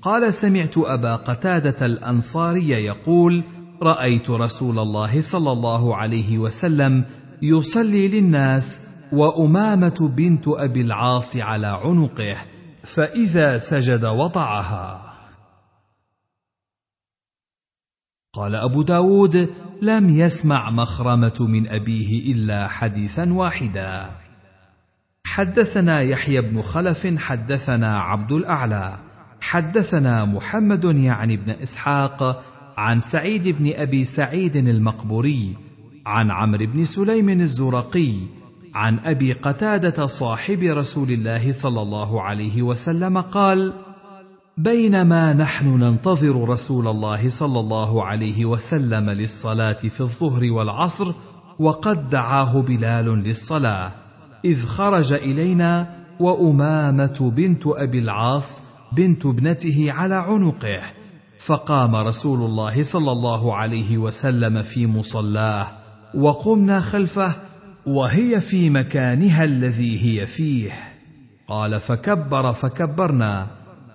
قال 0.01 0.33
سمعت 0.33 0.77
أبا 0.77 1.15
قتادة 1.15 1.85
الأنصاري 1.85 2.69
يقول 2.69 3.43
رأيت 3.81 4.29
رسول 4.29 4.79
الله 4.79 5.21
صلى 5.21 5.51
الله 5.51 5.95
عليه 5.95 6.37
وسلم 6.37 7.05
يصلي 7.41 8.07
للناس 8.07 8.79
وأمامة 9.13 10.11
بنت 10.17 10.47
أبي 10.47 10.81
العاص 10.81 11.37
على 11.37 11.67
عنقه 11.67 12.37
فإذا 12.83 13.57
سجد 13.57 14.05
وضعها 14.05 15.13
قال 18.33 18.55
أبو 18.55 18.81
داود 18.81 19.49
لم 19.81 20.09
يسمع 20.09 20.69
مخرمة 20.69 21.37
من 21.39 21.67
أبيه 21.67 22.33
إلا 22.33 22.67
حديثا 22.67 23.33
واحدا. 23.33 24.09
حدثنا 25.25 26.01
يحيى 26.01 26.41
بن 26.41 26.61
خلف 26.61 27.07
حدثنا 27.17 27.99
عبد 27.99 28.31
الأعلى 28.31 28.99
حدثنا 29.41 30.25
محمد 30.25 30.85
يعني 30.85 31.37
بن 31.37 31.49
إسحاق 31.49 32.43
عن 32.77 32.99
سعيد 32.99 33.47
بن 33.47 33.73
أبي 33.75 34.03
سعيد 34.03 34.55
المقبوري 34.55 35.55
عن 36.05 36.31
عمرو 36.31 36.65
بن 36.65 36.85
سليم 36.85 37.29
الزرقي 37.29 38.13
عن 38.73 38.99
أبي 38.99 39.33
قتادة 39.33 40.05
صاحب 40.05 40.63
رسول 40.63 41.11
الله 41.11 41.51
صلى 41.51 41.81
الله 41.81 42.21
عليه 42.21 42.61
وسلم 42.61 43.21
قال 43.21 43.73
بينما 44.57 45.33
نحن 45.33 45.79
ننتظر 45.79 46.49
رسول 46.49 46.87
الله 46.87 47.29
صلى 47.29 47.59
الله 47.59 48.05
عليه 48.05 48.45
وسلم 48.45 49.09
للصلاة 49.09 49.73
في 49.73 50.01
الظهر 50.01 50.51
والعصر 50.51 51.13
وقد 51.59 52.09
دعاه 52.09 52.61
بلال 52.61 53.05
للصلاة 53.05 53.91
إذ 54.45 54.65
خرج 54.65 55.13
إلينا 55.13 55.95
وأمامة 56.19 57.31
بنت 57.35 57.63
أبي 57.67 57.99
العاص 57.99 58.61
بنت 58.91 59.25
ابنته 59.25 59.91
على 59.91 60.15
عنقه 60.15 60.81
فقام 61.39 61.95
رسول 61.95 62.41
الله 62.41 62.83
صلى 62.83 63.11
الله 63.11 63.55
عليه 63.55 63.97
وسلم 63.97 64.63
في 64.63 64.87
مصلاه 64.87 65.67
وقمنا 66.15 66.79
خلفه 66.79 67.35
وهي 67.85 68.41
في 68.41 68.69
مكانها 68.69 69.43
الذي 69.43 70.05
هي 70.05 70.27
فيه. 70.27 70.71
قال 71.47 71.81
فكبر 71.81 72.53
فكبرنا. 72.53 73.47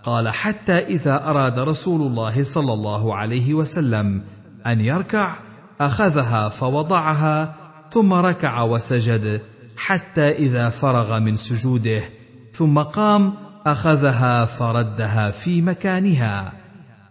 قال 0.02 0.28
حتى 0.28 0.78
إذا 0.78 1.24
أراد 1.24 1.58
رسول 1.58 2.00
الله 2.00 2.42
صلى 2.42 2.72
الله 2.72 3.14
عليه 3.14 3.54
وسلم 3.54 4.22
أن 4.66 4.80
يركع 4.80 5.34
أخذها 5.80 6.48
فوضعها 6.48 7.54
ثم 7.90 8.12
ركع 8.12 8.62
وسجد 8.62 9.40
حتى 9.76 10.28
إذا 10.30 10.70
فرغ 10.70 11.18
من 11.20 11.36
سجوده 11.36 12.02
ثم 12.52 12.78
قام 12.78 13.34
أخذها 13.66 14.44
فردها 14.44 15.30
في 15.30 15.62
مكانها. 15.62 16.52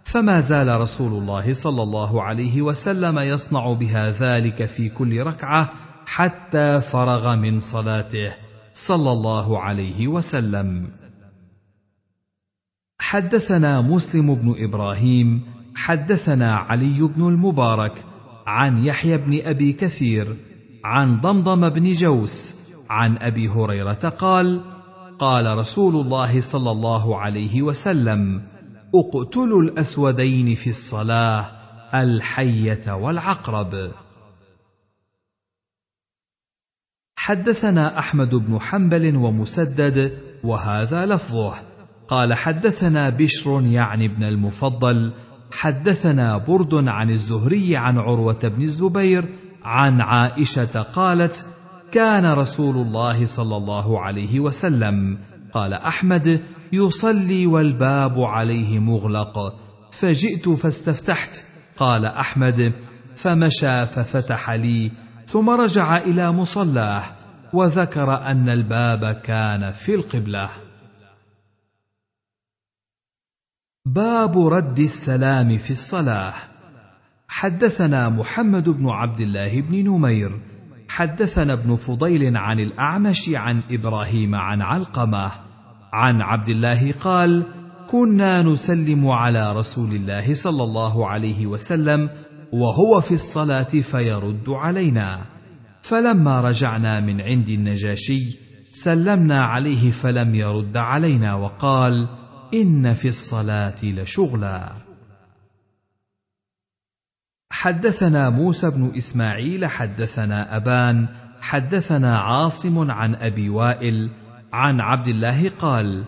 فما 0.04 0.40
زال 0.40 0.82
رسول 0.82 1.14
الله 1.22 1.54
صلى 1.54 1.84
الله 1.84 2.24
عليه 2.24 2.62
وسلم 2.62 3.20
يصنع 3.20 3.74
بها 3.74 4.12
ذلك 4.12 4.66
في 4.66 4.90
كل 4.90 5.24
ركعة 5.24 5.70
حتى 6.08 6.82
فرغ 6.82 7.36
من 7.36 7.60
صلاته. 7.60 8.34
صلى 8.74 9.12
الله 9.12 9.60
عليه 9.60 10.08
وسلم. 10.08 10.90
حدثنا 13.00 13.82
مسلم 13.82 14.36
بن 14.36 14.56
إبراهيم 14.58 15.42
حدثنا 15.76 16.56
علي 16.56 17.02
بن 17.02 17.28
المبارك 17.28 18.06
عن 18.48 18.86
يحيى 18.86 19.18
بن 19.18 19.42
أبي 19.44 19.74
كثير 19.74 20.38
عن 20.84 21.22
ضمضم 21.22 21.70
بن 21.70 21.92
جوس 21.92 22.54
عن 22.90 23.18
أبي 23.18 23.48
هريرة 23.48 24.14
قال 24.20 24.62
قال 25.20 25.58
رسول 25.58 26.06
الله 26.06 26.42
صلى 26.42 26.72
الله 26.72 27.18
عليه 27.18 27.62
وسلم 27.62 28.42
أقتلوا 28.96 29.62
الأسودين 29.62 30.56
في 30.56 30.70
الصلاة 30.70 31.46
الحية 31.94 32.94
والعقرب. 32.94 33.92
حدثنا 37.28 38.00
أحمد 38.00 38.36
بن 38.36 38.60
حنبل 38.60 39.16
ومسدد 39.16 40.18
وهذا 40.44 41.06
لفظه. 41.06 41.54
قال 42.08 42.34
حدثنا 42.34 43.10
بشر 43.10 43.62
يعني 43.66 44.06
ابن 44.06 44.24
المفضل 44.24 45.12
حدثنا 45.52 46.38
برد 46.38 46.88
عن 46.88 47.10
الزهري 47.10 47.78
عن 47.78 47.98
عروة 47.98 48.40
بن 48.44 48.62
الزبير 48.62 49.26
عن 49.64 50.02
عائشة 50.02 50.82
قالت 50.82 51.46
كان 51.92 52.26
رسول 52.26 52.76
الله 52.76 53.26
صلى 53.26 53.58
الله 53.58 54.02
عليه 54.02 54.40
وسلم 54.40 55.18
قال 55.54 55.74
أحمد 55.74 56.42
يصلي 56.74 57.46
والباب 57.46 58.20
عليه 58.20 58.80
مغلق 58.80 59.56
فجئت 59.92 60.50
فاستفتحت 60.50 61.44
قال 61.78 62.06
أحمد 62.06 62.74
فمشى 63.16 63.86
ففتح 63.86 64.50
لي 64.50 64.92
ثم 65.28 65.50
رجع 65.50 65.98
إلى 65.98 66.32
مصلاه 66.32 67.04
وذكر 67.54 68.16
أن 68.16 68.50
الباب 68.50 69.12
كان 69.12 69.72
في 69.72 69.96
القبلة. 69.96 70.50
باب 73.86 74.48
رد 74.48 74.80
السلام 74.80 75.58
في 75.58 75.72
الصلاة. 75.72 76.34
حدثنا 77.28 78.10
محمد 78.10 78.70
بن 78.70 78.90
عبد 78.90 79.22
الله 79.22 79.62
بن 79.62 79.90
نمير. 79.90 80.40
حدثنا 80.90 81.54
ابن 81.54 81.76
فضيل 81.76 82.38
عن 82.38 82.60
الأعمش 82.60 83.30
عن 83.30 83.62
إبراهيم 83.72 84.36
عن 84.36 84.62
علقمة. 84.62 85.32
عن 85.94 86.22
عبد 86.22 86.50
الله 86.50 86.92
قال 86.92 87.44
كنا 87.88 88.44
نسلم 88.44 89.08
على 89.08 89.54
رسول 89.54 89.92
الله 89.92 90.34
صلى 90.34 90.64
الله 90.64 91.08
عليه 91.08 91.48
وسلم 91.48 92.10
وهو 92.52 93.02
في 93.02 93.14
الصلاة 93.14 93.64
فيرد 93.64 94.50
علينا. 94.50 95.26
فلما 95.82 96.42
رجعنا 96.42 97.00
من 97.00 97.22
عند 97.22 97.50
النجاشي 97.50 98.38
سلمنا 98.72 99.40
عليه 99.40 99.92
فلم 99.92 100.36
يرد 100.36 100.78
علينا 100.78 101.36
وقال 101.36 102.08
إن 102.54 102.94
في 102.94 103.08
الصلاة 103.08 103.84
لشغلا. 103.84 104.74
حدثنا 107.52 108.30
موسى 108.30 108.70
بن 108.70 108.92
إسماعيل 108.98 109.66
حدثنا 109.66 110.56
أبان 110.56 111.08
حدثنا 111.42 112.20
عاصم 112.20 112.92
عن 112.92 113.16
أبي 113.16 113.50
وائل 113.50 114.10
عن 114.54 114.82
عبد 114.82 115.08
الله 115.08 115.50
قال 115.50 116.04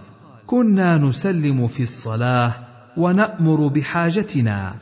كنا 0.48 0.98
نسلم 0.98 1.68
في 1.68 1.84
الصلاة 1.84 2.54
ونأمر 2.98 3.68
بحاجتنا. 3.68 4.76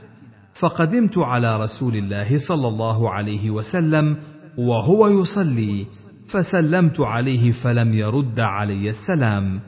فقدمت 0.59 1.17
على 1.17 1.59
رسول 1.59 1.95
الله 1.95 2.37
صلى 2.37 2.67
الله 2.67 3.09
عليه 3.11 3.51
وسلم 3.51 4.17
وهو 4.57 5.07
يصلي 5.21 5.85
فسلمت 6.27 6.99
عليه 6.99 7.51
فلم 7.51 7.93
يرد 7.93 8.39
علي 8.39 8.89
السلام 8.89 9.61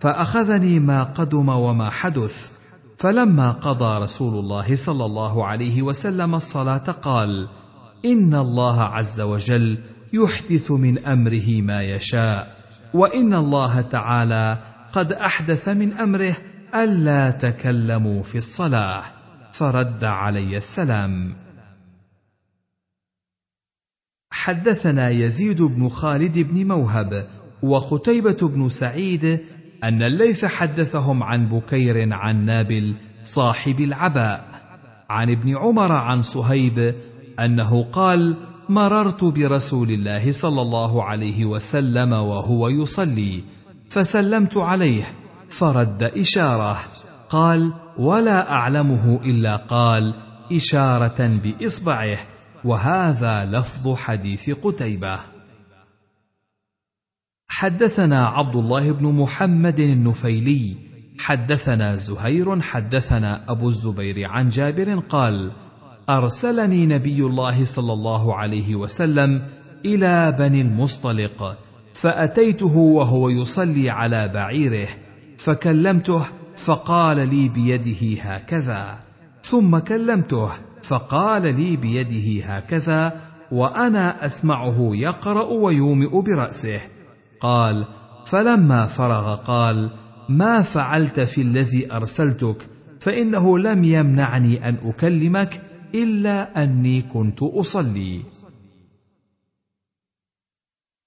فأخذني 0.00 0.80
ما 0.80 1.02
قدم 1.02 1.48
وما 1.48 1.90
حدث 1.90 2.50
فلما 2.98 3.52
قضى 3.52 4.04
رسول 4.04 4.38
الله 4.38 4.76
صلى 4.76 5.04
الله 5.04 5.46
عليه 5.46 5.82
وسلم 5.82 6.34
الصلاة 6.34 6.90
قال 7.02 7.48
إن 8.04 8.34
الله 8.34 8.82
عز 8.82 9.20
وجل 9.20 9.78
يحدث 10.12 10.70
من 10.70 10.98
أمره 10.98 11.60
ما 11.60 11.82
يشاء 11.82 12.56
وإن 12.94 13.34
الله 13.34 13.80
تعالى 13.80 14.58
قد 14.92 15.12
أحدث 15.12 15.68
من 15.68 15.92
أمره 15.92 16.34
ألا 16.74 17.30
تكلموا 17.30 18.22
في 18.22 18.38
الصلاة. 18.38 19.21
فرد 19.52 20.04
علي 20.04 20.56
السلام. 20.56 21.32
حدثنا 24.30 25.10
يزيد 25.10 25.62
بن 25.62 25.88
خالد 25.88 26.38
بن 26.38 26.66
موهب 26.66 27.26
وقتيبة 27.62 28.36
بن 28.42 28.68
سعيد 28.68 29.40
أن 29.84 30.02
الليث 30.02 30.44
حدثهم 30.44 31.22
عن 31.22 31.48
بكير 31.48 32.12
عن 32.12 32.44
نابل 32.44 32.94
صاحب 33.22 33.80
العباء 33.80 34.44
عن 35.10 35.30
ابن 35.30 35.56
عمر 35.56 35.92
عن 35.92 36.22
صهيب 36.22 36.94
أنه 37.40 37.82
قال 37.82 38.36
مررت 38.68 39.24
برسول 39.24 39.90
الله 39.90 40.32
صلى 40.32 40.62
الله 40.62 41.04
عليه 41.04 41.44
وسلم 41.44 42.12
وهو 42.12 42.68
يصلي 42.68 43.44
فسلمت 43.90 44.56
عليه 44.56 45.04
فرد 45.50 46.02
إشارة 46.02 46.78
قال 47.30 47.72
ولا 47.98 48.52
أعلمه 48.52 49.20
إلا 49.24 49.56
قال 49.56 50.14
إشارة 50.52 51.40
بإصبعه 51.44 52.18
وهذا 52.64 53.44
لفظ 53.44 53.94
حديث 53.94 54.50
قتيبة. 54.50 55.18
حدثنا 57.48 58.24
عبد 58.26 58.56
الله 58.56 58.92
بن 58.92 59.06
محمد 59.06 59.80
النفيلي 59.80 60.76
حدثنا 61.18 61.96
زهير 61.96 62.60
حدثنا 62.60 63.44
أبو 63.48 63.68
الزبير 63.68 64.28
عن 64.28 64.48
جابر 64.48 64.98
قال 64.98 65.52
أرسلني 66.10 66.86
نبي 66.86 67.20
الله 67.20 67.64
صلى 67.64 67.92
الله 67.92 68.34
عليه 68.34 68.76
وسلم 68.76 69.42
إلى 69.84 70.32
بني 70.38 70.60
المصطلق 70.60 71.56
فأتيته 71.94 72.76
وهو 72.76 73.28
يصلي 73.28 73.90
على 73.90 74.28
بعيره 74.28 74.88
فكلمته 75.38 76.26
فقال 76.56 77.28
لي 77.28 77.48
بيده 77.48 78.22
هكذا. 78.22 78.98
ثم 79.44 79.78
كلمته 79.78 80.50
فقال 80.82 81.42
لي 81.42 81.76
بيده 81.76 82.44
هكذا 82.44 83.20
وأنا 83.52 84.26
أسمعه 84.26 84.90
يقرأ 84.94 85.44
ويومئ 85.44 86.20
برأسه. 86.20 86.80
قال 87.40 87.86
فلما 88.26 88.86
فرغ 88.86 89.34
قال 89.34 89.90
ما 90.28 90.62
فعلت 90.62 91.20
في 91.20 91.42
الذي 91.42 91.92
أرسلتك؟ 91.92 92.66
فإنه 93.00 93.58
لم 93.58 93.84
يمنعني 93.84 94.68
أن 94.68 94.78
أكلمك 94.82 95.60
إلا 95.94 96.62
أني 96.62 97.02
كنت 97.02 97.42
أصلي. 97.42 98.22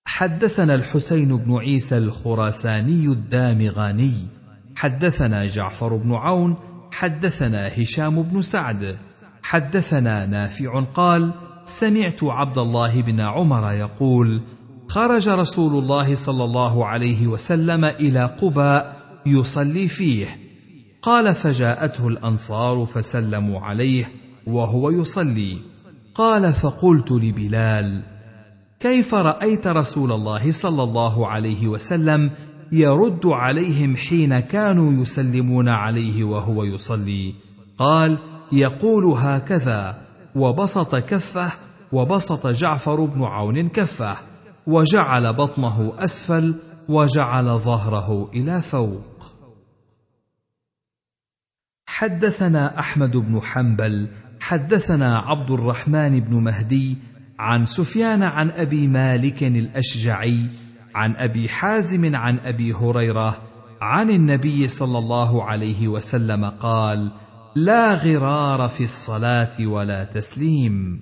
حدثنا 0.06 0.76
الحسين 0.76 1.38
بن 1.38 1.58
عيسى 1.58 1.98
الخراساني 1.98 3.06
الدامغاني. 3.08 4.14
حدثنا 4.76 5.46
جعفر 5.46 5.96
بن 5.96 6.14
عون 6.14 6.56
حدثنا 6.92 7.68
هشام 7.68 8.22
بن 8.22 8.42
سعد. 8.42 8.98
حدثنا 9.44 10.26
نافع 10.26 10.80
قال 10.80 11.32
سمعت 11.66 12.24
عبد 12.24 12.58
الله 12.58 13.02
بن 13.02 13.20
عمر 13.20 13.72
يقول 13.72 14.42
خرج 14.88 15.30
رسول 15.30 15.84
الله 15.84 16.16
صلى 16.16 16.44
الله 16.44 16.86
عليه 16.86 17.28
وسلم 17.28 17.86
إلى 17.86 18.26
قباء 18.26 18.96
يصلي 19.26 19.88
فيه. 19.88 20.40
قال 21.02 21.36
فجاءته 21.36 22.08
الأنصار 22.08 22.86
فسلموا 22.86 23.60
عليه 23.60 24.12
وهو 24.48 24.90
يصلي. 24.90 25.58
قال 26.16 26.54
فقلت 26.54 27.12
لبلال 27.12 28.02
كيف 28.80 29.14
رأيت 29.14 29.68
رسول 29.68 30.12
الله 30.12 30.52
صلى 30.52 30.84
الله 30.84 31.28
عليه 31.28 31.68
وسلم 31.68 32.32
يرد 32.72 33.26
عليهم 33.26 33.96
حين 33.96 34.40
كانوا 34.40 35.02
يسلمون 35.02 35.70
عليه 35.70 36.24
وهو 36.24 36.64
يصلي. 36.64 37.34
قال 37.78 38.18
يقول 38.52 39.06
هكذا 39.06 40.02
وبسط 40.36 40.96
كفه 40.96 41.52
وبسط 41.92 42.48
جعفر 42.48 43.06
بن 43.06 43.24
عون 43.24 43.70
كفه 43.70 44.18
وجعل 44.68 45.34
بطنه 45.34 45.94
أسفل 46.00 46.56
وجعل 46.90 47.46
ظهره 47.46 48.30
إلى 48.34 48.62
فوق. 48.62 49.36
حدثنا 51.88 52.80
أحمد 52.80 53.18
بن 53.18 53.42
حنبل 53.42 54.08
حدثنا 54.40 55.18
عبد 55.18 55.52
الرحمن 55.52 56.20
بن 56.20 56.44
مهدي 56.44 56.98
عن 57.40 57.66
سفيان 57.66 58.24
عن 58.24 58.52
أبي 58.52 58.88
مالك 58.88 59.44
الأشجعي 59.44 60.40
عن 60.96 61.16
أبي 61.16 61.50
حازم 61.50 62.16
عن 62.16 62.40
أبي 62.40 62.74
هريرة 62.74 63.42
عن 63.82 64.10
النبي 64.10 64.68
صلى 64.68 64.98
الله 64.98 65.44
عليه 65.44 65.88
وسلم 65.88 66.46
قال 66.46 67.12
لا 67.56 67.94
غرار 67.94 68.70
في 68.70 68.84
الصلاة 68.84 69.68
ولا 69.68 70.04
تسليم 70.04 71.02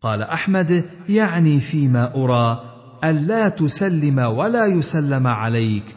قال 0.00 0.22
أحمد 0.22 0.90
يعني 1.08 1.60
فيما 1.60 2.14
أرى 2.14 2.64
الا 3.04 3.48
تسلم 3.48 4.18
ولا 4.18 4.66
يسلم 4.66 5.26
عليك 5.26 5.96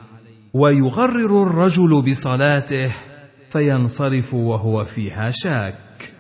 ويغرر 0.54 1.44
الرجل 1.44 2.02
بصلاته 2.02 2.92
فينصرف 3.50 4.34
وهو 4.34 4.86
فيها 4.86 5.32
شاك 5.32 6.14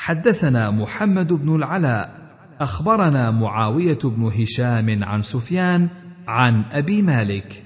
حدثنا 0.00 0.70
محمد 0.70 1.32
بن 1.32 1.56
العلاء 1.56 2.27
أخبرنا 2.60 3.30
معاوية 3.30 3.98
بن 4.04 4.22
هشام 4.22 5.04
عن 5.04 5.22
سفيان 5.22 5.88
عن 6.28 6.64
أبي 6.72 7.02
مالك. 7.02 7.64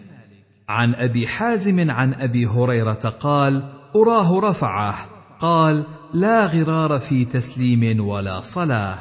عن 0.68 0.94
أبي 0.94 1.26
حازم 1.26 1.90
عن 1.90 2.14
أبي 2.14 2.46
هريرة 2.46 3.14
قال 3.20 3.72
أراه 3.96 4.40
رفعه. 4.40 4.94
قال 5.40 5.84
لا 6.14 6.46
غرار 6.46 6.98
في 6.98 7.24
تسليم 7.24 8.06
ولا 8.06 8.40
صلاة. 8.40 8.98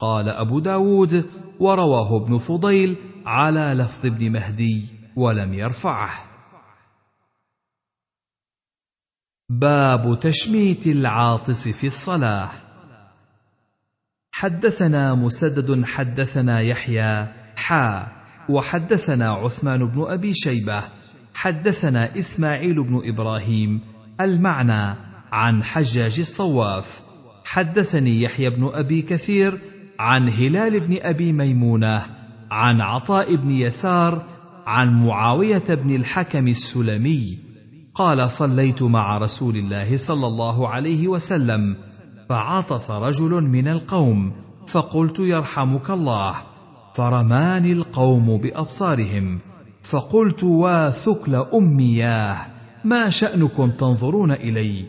قال 0.00 0.28
أبو 0.28 0.58
داود 0.58 1.24
ورواه 1.60 2.16
ابن 2.16 2.38
فضيل 2.38 2.96
على 3.26 3.74
لفظ 3.74 4.06
ابن 4.06 4.32
مهدي 4.32 4.84
ولم 5.16 5.54
يرفعه. 5.54 6.10
باب 9.50 10.20
تشميت 10.20 10.86
العاطس 10.86 11.68
في 11.68 11.86
الصلاة. 11.86 12.61
حدثنا 14.42 15.14
مسدد 15.14 15.84
حدثنا 15.84 16.60
يحيى 16.60 17.26
حا 17.56 18.06
وحدثنا 18.48 19.32
عثمان 19.32 19.86
بن 19.86 20.04
أبي 20.08 20.34
شيبة 20.34 20.82
حدثنا 21.34 22.18
إسماعيل 22.18 22.82
بن 22.82 23.00
إبراهيم 23.04 23.80
المعنى 24.20 24.96
عن 25.32 25.62
حجاج 25.62 26.18
الصواف 26.18 27.00
حدثني 27.44 28.22
يحيى 28.22 28.50
بن 28.50 28.70
أبي 28.74 29.02
كثير 29.02 29.58
عن 29.98 30.28
هلال 30.28 30.80
بن 30.80 30.96
أبي 31.02 31.32
ميمونة 31.32 32.02
عن 32.50 32.80
عطاء 32.80 33.36
بن 33.36 33.50
يسار 33.50 34.26
عن 34.66 35.06
معاوية 35.06 35.64
بن 35.68 35.94
الحكم 35.96 36.48
السلمي 36.48 37.38
قال 37.94 38.30
صليت 38.30 38.82
مع 38.82 39.18
رسول 39.18 39.56
الله 39.56 39.96
صلى 39.96 40.26
الله 40.26 40.68
عليه 40.68 41.08
وسلم 41.08 41.76
فعطس 42.32 42.90
رجل 42.90 43.30
من 43.30 43.68
القوم 43.68 44.32
فقلت 44.66 45.18
يرحمك 45.20 45.90
الله 45.90 46.34
فرماني 46.94 47.72
القوم 47.72 48.36
بأبصارهم 48.36 49.38
فقلت 49.82 50.44
وا 50.44 50.90
ثكل 50.90 51.34
امياه 51.34 52.36
ما 52.84 53.10
شأنكم 53.10 53.70
تنظرون 53.70 54.32
إلي؟ 54.32 54.84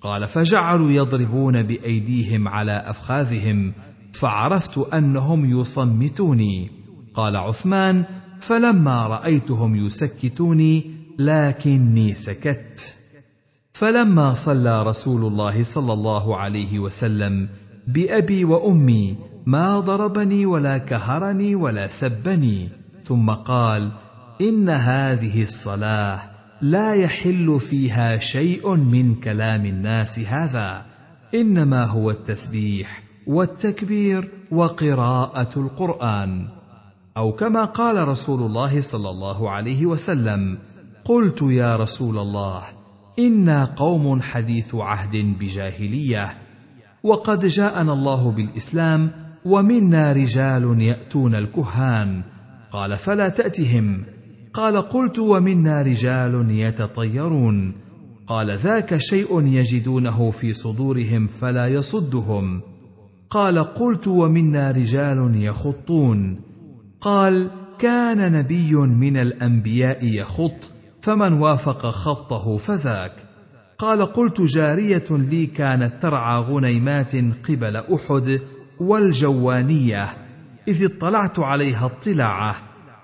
قال 0.00 0.28
فجعلوا 0.28 0.90
يضربون 0.90 1.62
بأيديهم 1.62 2.48
على 2.48 2.72
أفخاذهم 2.72 3.72
فعرفت 4.12 4.78
أنهم 4.78 5.60
يصمتوني. 5.60 6.70
قال 7.14 7.36
عثمان 7.36 8.04
فلما 8.40 9.06
رأيتهم 9.06 9.76
يسكتوني 9.76 10.90
لكني 11.18 12.14
سكت. 12.14 12.97
فلما 13.78 14.34
صلى 14.34 14.82
رسول 14.82 15.24
الله 15.24 15.62
صلى 15.62 15.92
الله 15.92 16.36
عليه 16.36 16.78
وسلم 16.78 17.48
بأبي 17.86 18.44
وأمي 18.44 19.16
ما 19.46 19.80
ضربني 19.80 20.46
ولا 20.46 20.78
كهرني 20.78 21.54
ولا 21.54 21.86
سبني 21.86 22.68
ثم 23.04 23.30
قال 23.30 23.90
إن 24.40 24.70
هذه 24.70 25.42
الصلاة 25.42 26.20
لا 26.62 26.94
يحل 26.94 27.60
فيها 27.60 28.18
شيء 28.18 28.74
من 28.74 29.14
كلام 29.14 29.66
الناس 29.66 30.18
هذا 30.18 30.86
إنما 31.34 31.84
هو 31.84 32.10
التسبيح 32.10 33.02
والتكبير 33.26 34.30
وقراءة 34.50 35.58
القرآن. 35.60 36.48
أو 37.16 37.32
كما 37.32 37.64
قال 37.64 38.08
رسول 38.08 38.42
الله 38.42 38.80
صلى 38.80 39.10
الله 39.10 39.50
عليه 39.50 39.86
وسلم 39.86 40.58
قلت 41.04 41.42
يا 41.42 41.76
رسول 41.76 42.18
الله 42.18 42.62
أنا 43.18 43.64
قوم 43.64 44.22
حديث 44.22 44.74
عهد 44.74 45.16
بجاهليه 45.38 46.38
وقد 47.02 47.46
جاءنا 47.46 47.92
الله 47.92 48.30
بالاسلام 48.30 49.10
ومنا 49.44 50.12
رجال 50.12 50.80
ياتون 50.80 51.34
الكهان. 51.34 52.22
قال 52.72 52.98
فلا 52.98 53.28
تاتهم. 53.28 54.02
قال 54.54 54.76
قلت 54.76 55.18
ومنا 55.18 55.82
رجال 55.82 56.50
يتطيرون. 56.50 57.72
قال 58.26 58.50
ذاك 58.50 58.98
شيء 58.98 59.46
يجدونه 59.46 60.30
في 60.30 60.54
صدورهم 60.54 61.26
فلا 61.26 61.66
يصدهم. 61.68 62.60
قال 63.30 63.58
قلت 63.58 64.08
ومنا 64.08 64.70
رجال 64.70 65.44
يخطون. 65.44 66.40
قال 67.00 67.50
كان 67.78 68.32
نبي 68.32 68.74
من 68.74 69.16
الانبياء 69.16 70.04
يخط. 70.04 70.77
فمن 71.02 71.32
وافق 71.32 71.86
خطه 71.86 72.56
فذاك. 72.56 73.12
قال 73.78 74.02
قلت 74.02 74.40
جارية 74.40 75.06
لي 75.10 75.46
كانت 75.46 76.02
ترعى 76.02 76.40
غنيمات 76.40 77.16
قبل 77.48 77.76
أحد 77.76 78.40
والجوانية 78.80 80.08
إذ 80.68 80.84
اطلعت 80.84 81.38
عليها 81.38 81.86
اطلاعه 81.86 82.56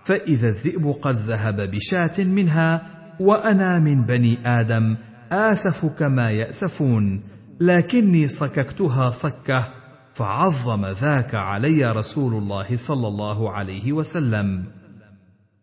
فإذا 0.05 0.49
الذئب 0.49 0.87
قد 1.03 1.17
ذهب 1.17 1.71
بشاة 1.71 2.25
منها 2.25 2.83
وأنا 3.21 3.79
من 3.79 4.03
بني 4.03 4.39
آدم 4.47 4.97
آسف 5.33 5.87
كما 5.99 6.31
يأسفون 6.31 7.21
لكني 7.61 8.29
صككتها 8.29 9.11
صكة 9.11 9.69
فعظم 10.15 10.87
ذاك 10.87 11.35
علي 11.35 11.93
رسول 11.93 12.33
الله 12.35 12.77
صلى 12.77 13.09
الله 13.09 13.51
عليه 13.51 13.93
وسلم. 13.93 14.65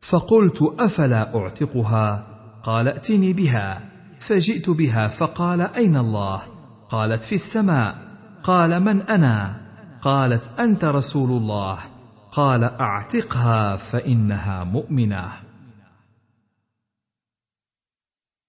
فقلت 0.01 0.61
أفلا 0.79 1.35
أعتقها؟ 1.35 2.27
قال 2.63 2.87
ائتني 2.87 3.33
بها. 3.33 3.91
فجئت 4.19 4.69
بها 4.69 5.07
فقال 5.07 5.61
أين 5.61 5.97
الله؟ 5.97 6.41
قالت 6.89 7.23
في 7.23 7.35
السماء. 7.35 7.95
قال 8.43 8.79
من 8.79 9.01
أنا؟ 9.01 9.61
قالت 10.01 10.59
أنت 10.59 10.85
رسول 10.85 11.29
الله. 11.29 11.77
قال 12.31 12.63
أعتقها 12.63 13.77
فإنها 13.77 14.63
مؤمنة. 14.63 15.31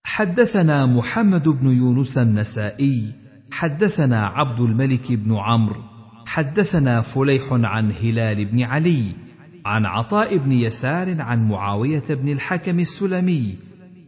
حدثنا 0.04 0.86
محمد 0.86 1.49
بن 1.49 1.68
يونس 1.68 2.18
النسائي. 2.18 3.12
حدثنا 3.52 4.26
عبد 4.26 4.60
الملك 4.60 5.12
بن 5.12 5.36
عمرو. 5.36 5.83
حدثنا 6.26 7.02
فليح 7.02 7.42
عن 7.51 7.92
هلال 7.92 8.44
بن 8.44 8.62
علي. 8.62 9.31
عن 9.65 9.87
عطاء 9.87 10.37
بن 10.37 10.53
يسار 10.53 11.21
عن 11.21 11.49
معاوية 11.49 12.05
بن 12.11 12.28
الحكم 12.28 12.81
السلمي 12.81 13.55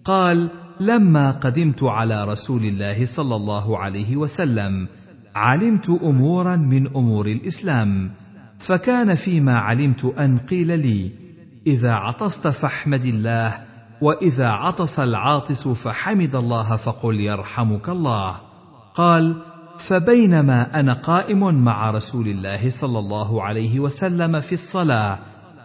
قال 0.05 0.51
لما 0.81 1.31
قدمت 1.31 1.83
على 1.83 2.25
رسول 2.25 2.65
الله 2.65 3.05
صلى 3.05 3.37
الله 3.37 3.79
عليه 3.79 4.17
وسلم 4.17 4.89
علمت 5.35 5.91
أمورا 5.91 6.57
من 6.57 6.87
أمور 6.87 7.27
الإسلام 7.27 8.11
فكان 8.59 9.15
فيما 9.15 9.55
علمت 9.55 10.05
أن 10.05 10.39
قيل 10.39 10.79
لي 10.79 11.11
إذا 11.67 11.93
عطست 11.93 12.49
فاحمد 12.49 13.05
الله 13.05 13.61
وإذا 14.01 14.47
عطس 14.47 14.99
العاطس 14.99 15.69
فحمد 15.69 16.37
الله 16.37 16.77
فقل 16.77 17.21
يرحمك 17.21 17.89
الله. 17.89 18.37
قال 18.95 19.43
فبينما 19.79 20.81
أنا 20.81 20.93
قائم 20.93 21.65
مع 21.65 21.91
رسول 21.91 22.29
الله 22.29 22.71
صلى 22.71 22.99
الله 22.99 23.43
عليه 23.43 23.81
وسلم 23.81 24.41
في 24.41 24.53
الصلاة 24.53 25.19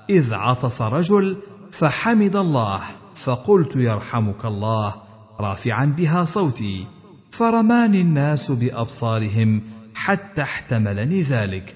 إذ 0.09 0.33
عطس 0.33 0.81
رجل 0.81 1.35
فحمد 1.71 2.35
الله 2.35 2.81
فقلت 3.15 3.75
يرحمك 3.75 4.45
الله 4.45 4.95
رافعا 5.39 5.85
بها 5.85 6.23
صوتي. 6.23 6.85
فرماني 7.31 8.01
الناس 8.01 8.51
بأبصارهم 8.51 9.61
حتى 9.95 10.41
احتملني 10.41 11.21
ذلك. 11.21 11.75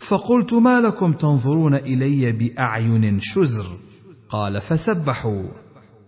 فقلت 0.00 0.54
ما 0.54 0.80
لكم 0.80 1.12
تنظرون 1.12 1.74
إلي 1.74 2.32
بأعين 2.32 3.20
شزر؟ 3.20 3.66
قال 4.30 4.60
فسبحوا. 4.60 5.44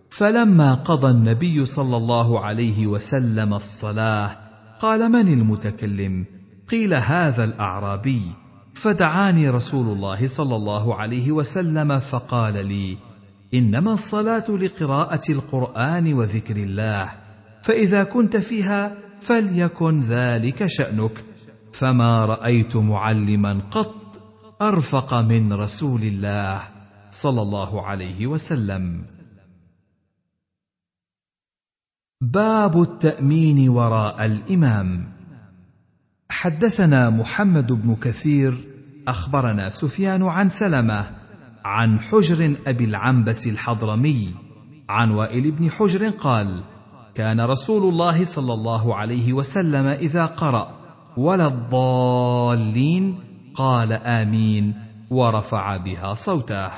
فلما 0.09 0.73
قضى 0.73 1.07
النبي 1.07 1.65
صلى 1.65 1.97
الله 1.97 2.39
عليه 2.39 2.87
وسلم 2.87 3.53
الصلاة 3.53 4.35
قال 4.81 5.11
من 5.11 5.27
المتكلم؟ 5.27 6.25
قيل 6.69 6.93
هذا 6.93 7.43
الأعرابي. 7.43 8.21
فدعاني 8.77 9.49
رسول 9.49 9.87
الله 9.87 10.27
صلى 10.27 10.55
الله 10.55 10.95
عليه 10.95 11.31
وسلم 11.31 11.99
فقال 11.99 12.65
لي 12.65 12.97
إنما 13.53 13.93
الصلاة 13.93 14.45
لقراءة 14.49 15.21
القرآن 15.29 16.13
وذكر 16.13 16.57
الله 16.57 17.09
فإذا 17.63 18.03
كنت 18.03 18.37
فيها 18.37 18.97
فليكن 19.21 19.99
ذلك 20.01 20.65
شأنك 20.67 21.23
فما 21.73 22.25
رأيت 22.25 22.75
معلما 22.75 23.61
قط 23.71 24.21
أرفق 24.61 25.13
من 25.13 25.53
رسول 25.53 26.01
الله 26.01 26.61
صلى 27.11 27.41
الله 27.41 27.85
عليه 27.85 28.27
وسلم. 28.27 29.05
باب 32.21 32.81
التأمين 32.81 33.69
وراء 33.69 34.25
الإمام. 34.25 35.16
حدثنا 36.29 37.09
محمد 37.09 37.71
بن 37.71 37.95
كثير 37.95 38.67
أخبرنا 39.07 39.69
سفيان 39.69 40.23
عن 40.23 40.49
سلمة 40.49 41.17
عن 41.65 41.99
حجر 41.99 42.55
أبي 42.67 42.83
العنبس 42.83 43.47
الحضرمي 43.47 44.33
عن 44.89 45.11
وائل 45.11 45.51
بن 45.51 45.71
حجر 45.71 46.09
قال 46.09 46.63
كان 47.15 47.41
رسول 47.41 47.93
الله 47.93 48.25
صلى 48.25 48.53
الله 48.53 48.95
عليه 48.95 49.33
وسلم 49.33 49.85
إذا 49.85 50.25
قرأ 50.25 50.77
ولا 51.17 51.47
الضالين 51.47 53.19
قال 53.55 53.93
آمين 53.93 54.73
ورفع 55.09 55.77
بها 55.77 56.13
صوته. 56.13 56.71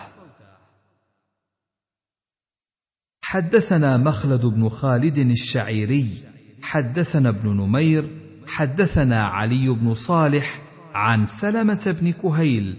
حدثنا 3.21 3.97
مخلد 3.97 4.45
بن 4.45 4.69
خالد 4.69 5.17
الشعيري 5.17 6.09
حدثنا 6.61 7.29
ابن 7.29 7.49
نمير 7.49 8.18
حدثنا 8.49 9.23
علي 9.23 9.69
بن 9.69 9.93
صالح 9.93 10.61
عن 10.93 11.25
سلمة 11.25 11.95
بن 12.01 12.11
كهيل 12.11 12.75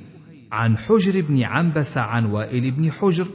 عن 0.52 0.76
حجر 0.78 1.20
بن 1.20 1.42
عنبس 1.42 1.98
عن 1.98 2.24
وائل 2.24 2.70
بن 2.70 2.90
حجر 2.90 3.26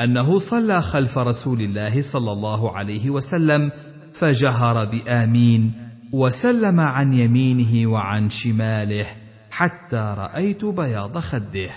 أنه 0.00 0.38
صلى 0.38 0.82
خلف 0.82 1.18
رسول 1.18 1.60
الله 1.60 2.02
صلى 2.02 2.32
الله 2.32 2.76
عليه 2.76 3.10
وسلم 3.10 3.70
فجهر 4.14 4.84
بآمين 4.84 5.72
وسلم 6.12 6.80
عن 6.80 7.14
يمينه 7.14 7.90
وعن 7.90 8.30
شماله 8.30 9.06
حتى 9.50 10.14
رأيت 10.18 10.64
بياض 10.64 11.18
خده. 11.18 11.70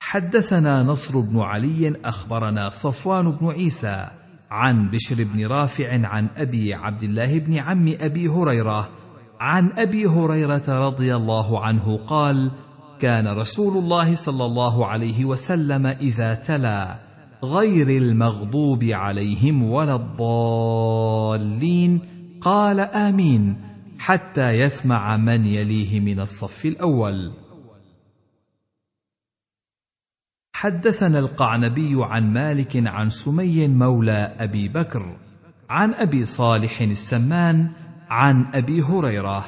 حدثنا 0.00 0.82
نصر 0.82 1.20
بن 1.20 1.38
علي 1.40 1.92
أخبرنا 2.04 2.70
صفوان 2.70 3.30
بن 3.30 3.46
عيسى 3.46 4.25
عن 4.50 4.90
بشر 4.90 5.24
بن 5.24 5.46
رافع 5.46 6.06
عن 6.06 6.28
أبي 6.36 6.74
عبد 6.74 7.02
الله 7.02 7.38
بن 7.38 7.58
عم 7.58 7.94
أبي 8.00 8.28
هريرة 8.28 8.88
عن 9.40 9.72
أبي 9.72 10.06
هريرة 10.06 10.62
رضي 10.68 11.16
الله 11.16 11.64
عنه 11.64 11.96
قال 12.06 12.50
كان 13.00 13.28
رسول 13.28 13.76
الله 13.76 14.14
صلى 14.14 14.44
الله 14.44 14.86
عليه 14.86 15.24
وسلم 15.24 15.86
إذا 15.86 16.34
تلا 16.34 16.98
غير 17.44 17.88
المغضوب 17.88 18.84
عليهم 18.84 19.62
ولا 19.62 19.96
الضالين 19.96 22.00
قال 22.40 22.80
آمين 22.80 23.56
حتى 23.98 24.50
يسمع 24.50 25.16
من 25.16 25.44
يليه 25.44 26.00
من 26.00 26.20
الصف 26.20 26.66
الأول. 26.66 27.32
حدثنا 30.56 31.18
القعنبي 31.18 31.94
عن 31.96 32.32
مالك 32.32 32.86
عن 32.86 33.08
سمي 33.10 33.68
مولى 33.68 34.34
أبي 34.38 34.68
بكر 34.68 35.16
عن 35.70 35.94
أبي 35.94 36.24
صالح 36.24 36.80
السمان 36.80 37.68
عن 38.08 38.46
أبي 38.54 38.82
هريرة 38.82 39.44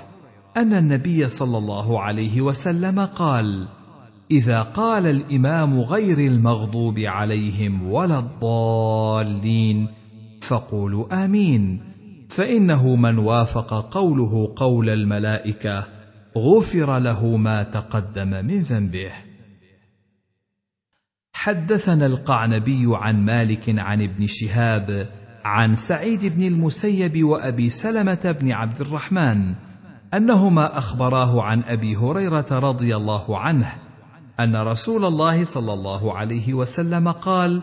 أن 0.56 0.72
النبي 0.72 1.28
صلى 1.28 1.58
الله 1.58 2.00
عليه 2.00 2.40
وسلم 2.40 3.00
قال 3.00 3.68
إذا 4.30 4.62
قال 4.62 5.06
الإمام 5.06 5.80
غير 5.80 6.18
المغضوب 6.18 6.98
عليهم 6.98 7.90
ولا 7.90 8.18
الضالين 8.18 9.88
فقولوا 10.40 11.24
آمين 11.24 11.80
فإنه 12.28 12.96
من 12.96 13.18
وافق 13.18 13.94
قوله 13.94 14.52
قول 14.56 14.90
الملائكة 14.90 15.84
غفر 16.38 16.98
له 16.98 17.36
ما 17.36 17.62
تقدم 17.62 18.28
من 18.30 18.60
ذنبه. 18.60 19.27
حدثنا 21.48 22.06
القعنبي 22.06 22.84
عن 22.86 23.24
مالك 23.24 23.78
عن 23.78 24.02
ابن 24.02 24.26
شهاب 24.26 25.06
عن 25.44 25.74
سعيد 25.74 26.26
بن 26.26 26.42
المسيب 26.42 27.24
وأبي 27.24 27.70
سلمة 27.70 28.36
بن 28.40 28.52
عبد 28.52 28.80
الرحمن 28.80 29.54
أنهما 30.14 30.78
أخبراه 30.78 31.42
عن 31.42 31.62
أبي 31.62 31.96
هريرة 31.96 32.46
رضي 32.50 32.96
الله 32.96 33.38
عنه 33.38 33.72
أن 34.40 34.56
رسول 34.56 35.04
الله 35.04 35.44
صلى 35.44 35.72
الله 35.72 36.16
عليه 36.16 36.54
وسلم 36.54 37.08
قال 37.08 37.62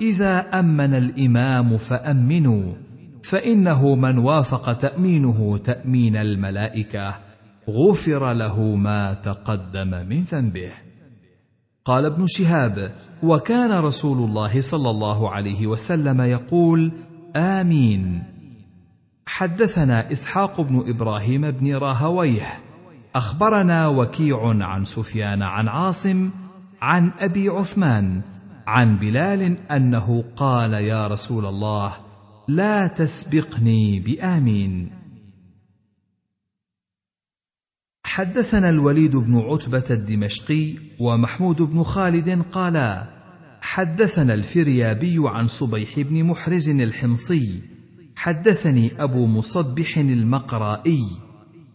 إذا 0.00 0.38
أمن 0.38 0.94
الإمام 0.94 1.78
فأمنوا 1.78 2.72
فإنه 3.22 3.94
من 3.94 4.18
وافق 4.18 4.72
تأمينه 4.72 5.58
تأمين 5.58 6.16
الملائكة 6.16 7.14
غفر 7.70 8.32
له 8.32 8.76
ما 8.76 9.14
تقدم 9.14 9.90
من 10.08 10.20
ذنبه. 10.20 10.85
قال 11.86 12.06
ابن 12.06 12.26
شهاب 12.26 12.90
وكان 13.22 13.72
رسول 13.72 14.18
الله 14.18 14.60
صلى 14.60 14.90
الله 14.90 15.30
عليه 15.30 15.66
وسلم 15.66 16.20
يقول 16.20 16.92
آمين. 17.36 18.22
حدثنا 19.26 20.12
إسحاق 20.12 20.60
بن 20.60 20.84
إبراهيم 20.88 21.50
بن 21.50 21.76
راهويه 21.76 22.46
أخبرنا 23.14 23.88
وكيع 23.88 24.38
عن 24.64 24.84
سفيان 24.84 25.42
عن 25.42 25.68
عاصم 25.68 26.30
عن 26.82 27.10
أبي 27.18 27.48
عثمان 27.48 28.20
عن 28.66 28.98
بلال 28.98 29.70
أنه 29.70 30.24
قال 30.36 30.72
يا 30.72 31.06
رسول 31.06 31.46
الله 31.46 31.92
لا 32.48 32.86
تسبقني 32.86 34.00
بآمين. 34.00 34.90
حدثنا 38.16 38.70
الوليد 38.70 39.16
بن 39.16 39.38
عتبة 39.38 39.84
الدمشقي 39.90 40.74
ومحمود 41.00 41.62
بن 41.62 41.82
خالد 41.82 42.42
قالا 42.52 43.04
حدثنا 43.60 44.34
الفريابي 44.34 45.16
عن 45.18 45.46
صبيح 45.46 46.00
بن 46.00 46.24
محرز 46.24 46.68
الحمصي 46.68 47.60
حدثني 48.16 48.92
أبو 48.98 49.26
مصبح 49.26 49.98
المقرائي 49.98 51.02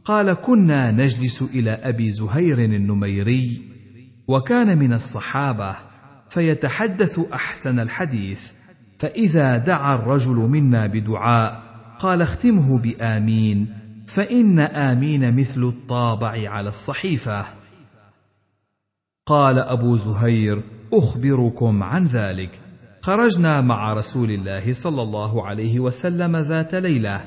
قال 0.05 0.33
كنا 0.33 0.91
نجلس 0.91 1.41
إلى 1.41 1.71
أبي 1.71 2.11
زهير 2.11 2.59
النميري 2.59 3.61
وكان 4.27 4.77
من 4.77 4.93
الصحابة 4.93 5.75
فيتحدث 6.29 7.19
أحسن 7.33 7.79
الحديث 7.79 8.51
فإذا 8.99 9.57
دعا 9.57 9.95
الرجل 9.95 10.35
منا 10.35 10.87
بدعاء 10.87 11.63
قال 11.99 12.21
اختمه 12.21 12.79
بآمين 12.79 13.80
فإن 14.13 14.59
آمين 14.59 15.35
مثل 15.35 15.63
الطابع 15.63 16.49
على 16.49 16.69
الصحيفة. 16.69 17.45
قال 19.25 19.59
أبو 19.59 19.97
زهير 19.97 20.63
أخبركم 20.93 21.83
عن 21.83 22.05
ذلك. 22.05 22.59
خرجنا 23.01 23.61
مع 23.61 23.93
رسول 23.93 24.31
الله 24.31 24.73
صلى 24.73 25.01
الله 25.01 25.47
عليه 25.47 25.79
وسلم 25.79 26.37
ذات 26.37 26.75
ليلة 26.75 27.25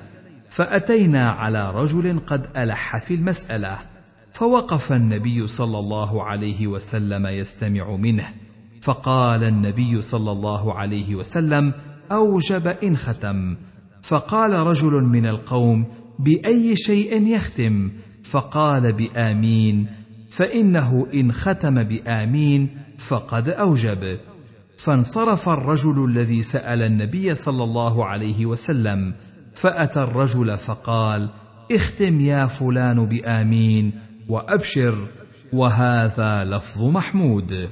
فأتينا 0.50 1.28
على 1.28 1.70
رجل 1.70 2.20
قد 2.26 2.46
ألح 2.56 2.96
في 2.96 3.14
المسألة 3.14 3.78
فوقف 4.32 4.92
النبي 4.92 5.46
صلى 5.46 5.78
الله 5.78 6.22
عليه 6.22 6.66
وسلم 6.66 7.26
يستمع 7.26 7.96
منه 7.96 8.28
فقال 8.82 9.44
النبي 9.44 10.02
صلى 10.02 10.32
الله 10.32 10.74
عليه 10.74 11.14
وسلم 11.14 11.72
أوجب 12.12 12.66
إن 12.66 12.96
ختم. 12.96 13.56
فقال 14.02 14.52
رجل 14.52 14.92
من 14.92 15.26
القوم 15.26 16.03
بأي 16.18 16.76
شيء 16.76 17.26
يختم 17.26 17.92
فقال 18.24 18.92
بآمين 18.92 19.86
فإنه 20.30 21.06
إن 21.14 21.32
ختم 21.32 21.82
بآمين 21.82 22.68
فقد 22.98 23.48
أوجب. 23.48 24.18
فانصرف 24.78 25.48
الرجل 25.48 26.04
الذي 26.04 26.42
سأل 26.42 26.82
النبي 26.82 27.34
صلى 27.34 27.64
الله 27.64 28.04
عليه 28.04 28.46
وسلم 28.46 29.14
فأتى 29.54 30.02
الرجل 30.02 30.56
فقال 30.58 31.30
اختم 31.72 32.20
يا 32.20 32.46
فلان 32.46 33.06
بآمين 33.06 33.92
وأبشر 34.28 34.94
وهذا 35.52 36.44
لفظ 36.44 36.82
محمود. 36.82 37.68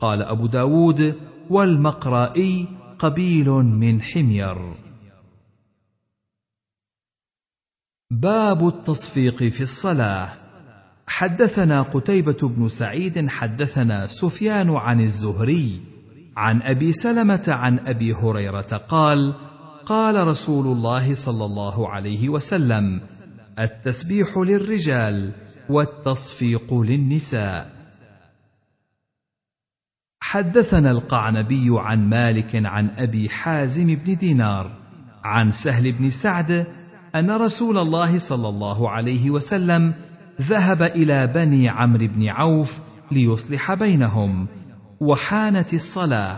قال 0.00 0.22
أبو 0.22 0.46
داود 0.46 1.14
والمقرائي 1.50 2.66
قبيل 2.98 3.48
من 3.50 4.02
حمير. 4.02 4.74
باب 8.12 8.68
التصفيق 8.68 9.36
في 9.36 9.60
الصلاة. 9.60 10.28
حدثنا 11.06 11.82
قتيبة 11.82 12.36
بن 12.42 12.68
سعيد 12.68 13.28
حدثنا 13.28 14.06
سفيان 14.06 14.70
عن 14.70 15.00
الزهري 15.00 15.80
عن 16.36 16.62
أبي 16.62 16.92
سلمة 16.92 17.44
عن 17.48 17.78
أبي 17.78 18.12
هريرة 18.12 18.76
قال 18.88 19.34
قال 19.86 20.26
رسول 20.26 20.76
الله 20.76 21.14
صلى 21.14 21.44
الله 21.44 21.88
عليه 21.88 22.28
وسلم 22.28 23.00
التسبيح 23.58 24.38
للرجال 24.38 25.32
والتصفيق 25.68 26.74
للنساء. 26.74 27.70
حدثنا 30.20 30.90
القعنبي 30.90 31.66
عن 31.70 32.08
مالك 32.08 32.50
عن 32.54 32.90
أبي 32.96 33.28
حازم 33.28 33.94
بن 33.94 34.16
دينار 34.16 34.78
عن 35.24 35.52
سهل 35.52 35.92
بن 35.92 36.10
سعد 36.10 36.81
أن 37.14 37.30
رسول 37.30 37.78
الله 37.78 38.18
صلى 38.18 38.48
الله 38.48 38.90
عليه 38.90 39.30
وسلم 39.30 39.94
ذهب 40.40 40.82
إلى 40.82 41.26
بني 41.26 41.68
عمرو 41.68 42.06
بن 42.06 42.28
عوف 42.28 42.80
ليصلح 43.10 43.74
بينهم 43.74 44.46
وحانت 45.00 45.74
الصلاة. 45.74 46.36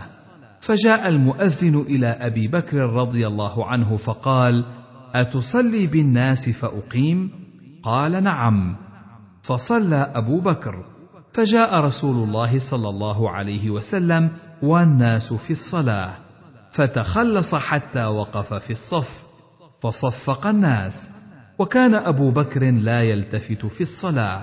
فجاء 0.61 1.07
المؤذن 1.07 1.75
إلى 1.75 2.07
أبي 2.07 2.47
بكر 2.47 2.77
رضي 2.77 3.27
الله 3.27 3.65
عنه 3.65 3.97
فقال 3.97 4.65
أتصلي 5.13 5.87
بالناس 5.87 6.49
فأقيم؟ 6.49 7.29
قال 7.83 8.23
نعم. 8.23 8.75
فصلى 9.43 10.11
أبو 10.15 10.39
بكر. 10.39 10.85
فجاء 11.33 11.79
رسول 11.79 12.27
الله 12.27 12.59
صلى 12.59 12.89
الله 12.89 13.29
عليه 13.29 13.69
وسلم 13.69 14.29
والناس 14.63 15.33
في 15.33 15.51
الصلاة. 15.51 16.11
فتخلص 16.71 17.55
حتى 17.55 18.05
وقف 18.05 18.53
في 18.53 18.71
الصف. 18.73 19.24
فصفق 19.81 20.47
الناس 20.47 21.09
وكان 21.59 21.95
أبو 21.95 22.31
بكر 22.31 22.71
لا 22.71 23.03
يلتفت 23.03 23.65
في 23.65 23.81
الصلاة. 23.81 24.41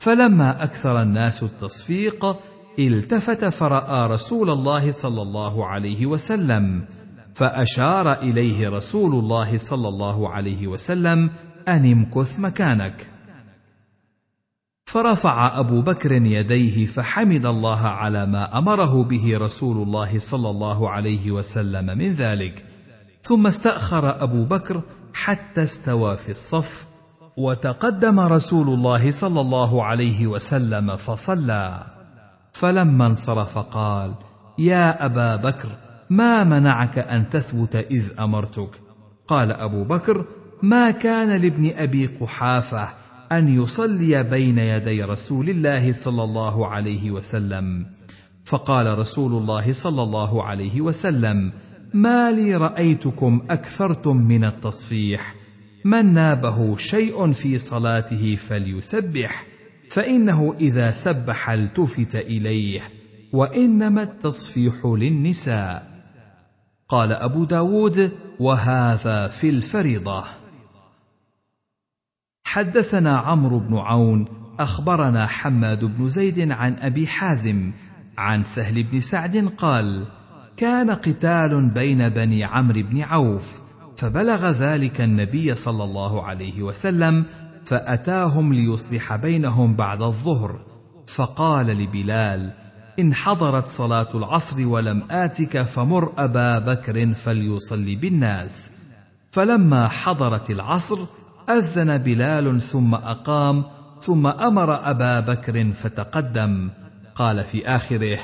فلما 0.00 0.64
أكثر 0.64 1.02
الناس 1.02 1.42
التصفيق 1.42 2.36
التفت 2.78 3.44
فرأى 3.44 4.08
رسول 4.08 4.50
الله 4.50 4.90
صلى 4.90 5.22
الله 5.22 5.66
عليه 5.66 6.06
وسلم 6.06 6.84
فأشار 7.34 8.12
إليه 8.12 8.68
رسول 8.68 9.14
الله 9.14 9.58
صلى 9.58 9.88
الله 9.88 10.28
عليه 10.28 10.66
وسلم 10.66 11.30
أن 11.68 11.92
امكث 11.92 12.38
مكانك. 12.40 13.06
فرفع 14.84 15.58
أبو 15.58 15.82
بكر 15.82 16.12
يديه 16.12 16.86
فحمد 16.86 17.46
الله 17.46 17.80
على 17.80 18.26
ما 18.26 18.58
أمره 18.58 19.04
به 19.04 19.38
رسول 19.38 19.82
الله 19.82 20.18
صلى 20.18 20.50
الله 20.50 20.90
عليه 20.90 21.30
وسلم 21.30 21.98
من 21.98 22.12
ذلك. 22.12 22.71
ثم 23.22 23.46
استأخر 23.46 24.22
أبو 24.22 24.44
بكر 24.44 24.82
حتى 25.14 25.62
استوى 25.62 26.16
في 26.16 26.30
الصف 26.30 26.86
وتقدم 27.36 28.20
رسول 28.20 28.68
الله 28.68 29.10
صلى 29.10 29.40
الله 29.40 29.84
عليه 29.84 30.26
وسلم 30.26 30.96
فصلى. 30.96 31.84
فلما 32.52 33.06
انصرف 33.06 33.58
قال 33.58 34.14
يا 34.58 35.06
أبا 35.06 35.36
بكر 35.36 35.68
ما 36.10 36.44
منعك 36.44 36.98
أن 36.98 37.28
تثبت 37.28 37.76
إذ 37.76 38.20
أمرتك؟ 38.20 38.70
قال 39.28 39.52
أبو 39.52 39.84
بكر 39.84 40.24
ما 40.62 40.90
كان 40.90 41.42
لابن 41.42 41.72
أبي 41.76 42.06
قحافة 42.06 42.88
أن 43.32 43.48
يصلي 43.48 44.22
بين 44.22 44.58
يدي 44.58 45.02
رسول 45.02 45.50
الله 45.50 45.92
صلى 45.92 46.24
الله 46.24 46.66
عليه 46.66 47.10
وسلم. 47.10 47.86
فقال 48.44 48.98
رسول 48.98 49.32
الله 49.32 49.72
صلى 49.72 50.02
الله 50.02 50.44
عليه 50.44 50.80
وسلم 50.80 51.52
ما 51.94 52.30
لي 52.32 52.54
رأيتكم 52.54 53.42
أكثرتم 53.50 54.16
من 54.16 54.44
التصفيح. 54.44 55.34
من 55.84 56.12
نابه 56.14 56.76
شيء 56.76 57.32
في 57.32 57.58
صلاته 57.58 58.36
فليسبح 58.36 59.46
فإنه 59.90 60.54
إذا 60.60 60.90
سبح 60.90 61.50
التفت 61.50 62.16
إليه 62.16 62.80
وإنما 63.32 64.02
التصفيح 64.02 64.74
للنساء. 64.84 65.92
قال 66.88 67.12
أبو 67.12 67.44
داود 67.44 68.12
وهذا 68.40 69.28
في 69.28 69.48
الفريضة. 69.48 70.24
حدثنا 72.44 73.12
عمرو 73.18 73.58
بن 73.58 73.76
عون 73.76 74.24
أخبرنا 74.58 75.26
حماد 75.26 75.84
بن 75.84 76.08
زيد 76.08 76.50
عن 76.50 76.76
أبي 76.78 77.06
حازم 77.06 77.72
عن 78.18 78.44
سهل 78.44 78.82
بن 78.82 79.00
سعد 79.00 79.52
قال 79.58 80.06
كان 80.56 80.90
قتال 80.90 81.70
بين 81.70 82.08
بني 82.08 82.44
عمرو 82.44 82.82
بن 82.82 83.00
عوف 83.00 83.60
فبلغ 83.96 84.50
ذلك 84.50 85.00
النبي 85.00 85.54
صلى 85.54 85.84
الله 85.84 86.22
عليه 86.22 86.62
وسلم 86.62 87.24
فأتاهم 87.64 88.52
ليصلح 88.52 89.16
بينهم 89.16 89.76
بعد 89.76 90.02
الظهر. 90.02 90.60
فقال 91.06 91.66
لبلال 91.66 92.52
إن 92.98 93.14
حضرت 93.14 93.68
صلاة 93.68 94.08
العصر 94.14 94.66
ولم 94.66 95.02
آتك 95.10 95.62
فمر 95.62 96.12
أبا 96.18 96.58
بكر 96.58 97.14
فليصلي 97.14 97.96
بالناس. 97.96 98.70
فلما 99.32 99.88
حضرت 99.88 100.50
العصر 100.50 100.98
أذن 101.50 101.98
بلال 101.98 102.62
ثم 102.62 102.94
أقام 102.94 103.64
ثم 104.00 104.26
أمر 104.26 104.90
أبا 104.90 105.20
بكر 105.20 105.72
فتقدم. 105.72 106.70
قال 107.14 107.44
في 107.44 107.66
آخره 107.66 108.18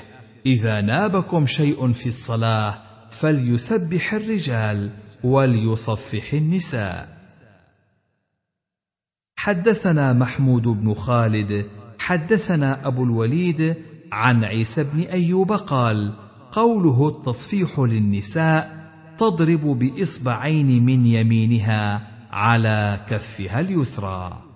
إذا 0.48 0.80
نابكم 0.80 1.46
شيء 1.46 1.92
في 1.92 2.06
الصلاة 2.06 2.78
فليسبح 3.10 4.14
الرجال 4.14 4.90
وليصفح 5.24 6.32
النساء. 6.32 7.18
حدثنا 9.36 10.12
محمود 10.12 10.62
بن 10.62 10.94
خالد 10.94 11.66
حدثنا 11.98 12.86
أبو 12.86 13.04
الوليد 13.04 13.76
عن 14.12 14.44
عيسى 14.44 14.84
بن 14.84 15.00
أيوب 15.00 15.52
قال 15.52 16.12
قوله 16.52 17.08
التصفيح 17.08 17.78
للنساء 17.78 18.90
تضرب 19.18 19.78
بإصبعين 19.78 20.84
من 20.84 21.06
يمينها 21.06 22.08
على 22.30 23.00
كفها 23.08 23.60
اليسرى. 23.60 24.47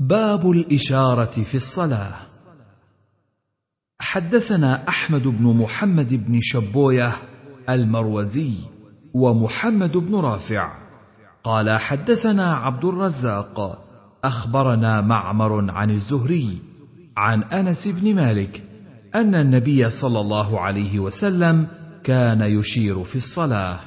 باب 0.00 0.50
الإشارة 0.50 1.42
في 1.42 1.54
الصلاة. 1.54 2.14
حدثنا 4.00 4.88
أحمد 4.88 5.22
بن 5.22 5.56
محمد 5.56 6.14
بن 6.14 6.38
شبوية 6.42 7.12
المروزي 7.68 8.52
ومحمد 9.14 9.96
بن 9.96 10.14
رافع. 10.14 10.78
قال 11.44 11.80
حدثنا 11.80 12.54
عبد 12.56 12.84
الرزاق 12.84 13.84
أخبرنا 14.24 15.00
معمر 15.00 15.70
عن 15.70 15.90
الزهري 15.90 16.58
عن 17.16 17.42
أنس 17.42 17.88
بن 17.88 18.14
مالك 18.14 18.62
أن 19.14 19.34
النبي 19.34 19.90
صلى 19.90 20.20
الله 20.20 20.60
عليه 20.60 20.98
وسلم 20.98 21.68
كان 22.04 22.40
يشير 22.42 23.04
في 23.04 23.16
الصلاة. 23.16 23.80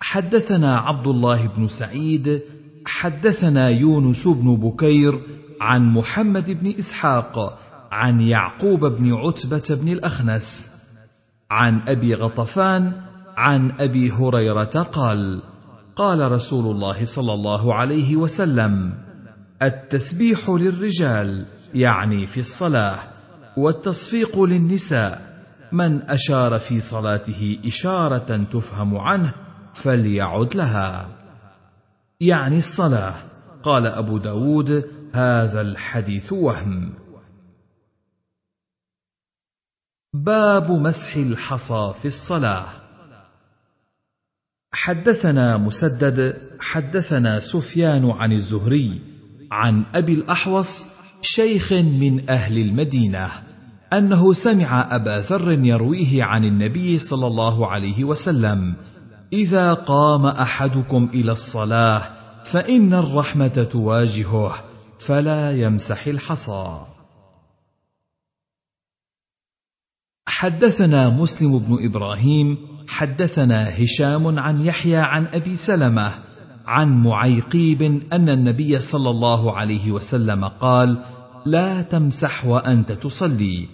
حدثنا 0.00 0.78
عبد 0.78 1.06
الله 1.06 1.46
بن 1.46 1.68
سعيد 1.68 2.42
حدثنا 2.86 3.68
يونس 3.68 4.28
بن 4.28 4.56
بكير 4.56 5.20
عن 5.60 5.92
محمد 5.92 6.50
بن 6.50 6.74
إسحاق 6.78 7.58
عن 7.92 8.20
يعقوب 8.20 8.84
بن 8.84 9.14
عتبة 9.14 9.62
بن 9.70 9.88
الأخنس 9.88 10.70
عن 11.50 11.80
أبي 11.88 12.14
غطفان 12.14 12.92
عن 13.36 13.72
أبي 13.80 14.10
هريرة 14.10 14.88
قال 14.92 15.42
قال 15.96 16.32
رسول 16.32 16.74
الله 16.74 17.04
صلى 17.04 17.34
الله 17.34 17.74
عليه 17.74 18.16
وسلم 18.16 18.92
التسبيح 19.62 20.50
للرجال 20.50 21.44
يعني 21.74 22.26
في 22.26 22.40
الصلاة 22.40 22.98
والتصفيق 23.56 24.42
للنساء 24.42 25.32
من 25.72 26.10
أشار 26.10 26.58
في 26.58 26.80
صلاته 26.80 27.58
إشارة 27.66 28.44
تفهم 28.52 28.96
عنه 28.96 29.32
فليعد 29.74 30.56
لها. 30.56 31.21
يعني 32.22 32.58
الصلاة. 32.58 33.14
قال 33.62 33.86
أبو 33.86 34.18
داود 34.18 34.90
هذا 35.14 35.60
الحديث 35.60 36.32
وهم. 36.32 36.94
باب 40.14 40.70
مسح 40.70 41.16
الحصى 41.16 41.94
في 42.02 42.08
الصلاة. 42.08 42.66
حدثنا 44.72 45.56
مسدد 45.56 46.36
حدثنا 46.60 47.40
سفيان 47.40 48.10
عن 48.10 48.32
الزهري 48.32 49.00
عن 49.50 49.84
أبي 49.94 50.14
الأحوص 50.14 50.84
شيخ 51.22 51.72
من 51.72 52.30
أهل 52.30 52.58
المدينة 52.58 53.30
أنه 53.92 54.32
سمع 54.32 54.96
أبا 54.96 55.20
ذر 55.20 55.52
يرويه 55.52 56.24
عن 56.24 56.44
النبي 56.44 56.98
صلى 56.98 57.26
الله 57.26 57.70
عليه 57.70 58.04
وسلم 58.04 58.74
إذا 59.32 59.74
قام 59.74 60.26
أحدكم 60.26 61.10
إلى 61.14 61.32
الصلاة 61.32 62.02
فإن 62.44 62.94
الرحمة 62.94 63.66
تواجهه 63.72 64.54
فلا 64.98 65.52
يمسح 65.52 66.06
الحصى. 66.06 66.80
حدثنا 70.26 71.08
مسلم 71.08 71.58
بن 71.58 71.84
إبراهيم 71.84 72.58
حدثنا 72.88 73.82
هشام 73.82 74.38
عن 74.38 74.60
يحيى 74.60 74.96
عن 74.96 75.26
أبي 75.26 75.56
سلمة 75.56 76.12
عن 76.66 77.02
معيقيب 77.02 77.82
أن 78.12 78.28
النبي 78.28 78.80
صلى 78.80 79.10
الله 79.10 79.56
عليه 79.56 79.92
وسلم 79.92 80.44
قال 80.44 80.96
لا 81.46 81.82
تمسح 81.82 82.44
وأنت 82.44 82.92
تصلي. 82.92 83.68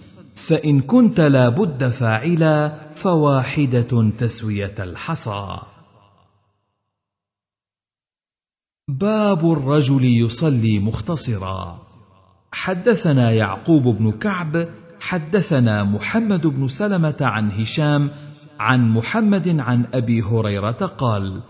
فإن 0.47 0.81
كنت 0.81 1.19
لا 1.19 1.49
بد 1.49 1.89
فاعلا 1.89 2.79
فواحدة 2.95 4.11
تسوية 4.19 4.75
الحصى. 4.79 5.59
باب 8.87 9.51
الرجل 9.51 10.05
يصلي 10.05 10.79
مختصرا. 10.79 11.79
حدثنا 12.51 13.31
يعقوب 13.31 13.83
بن 13.83 14.11
كعب 14.11 14.67
حدثنا 14.99 15.83
محمد 15.83 16.47
بن 16.47 16.67
سلمة 16.67 17.15
عن 17.21 17.51
هشام 17.51 18.09
عن 18.59 18.89
محمد 18.89 19.59
عن 19.59 19.85
أبي 19.93 20.21
هريرة 20.21 20.71
قال 20.71 21.41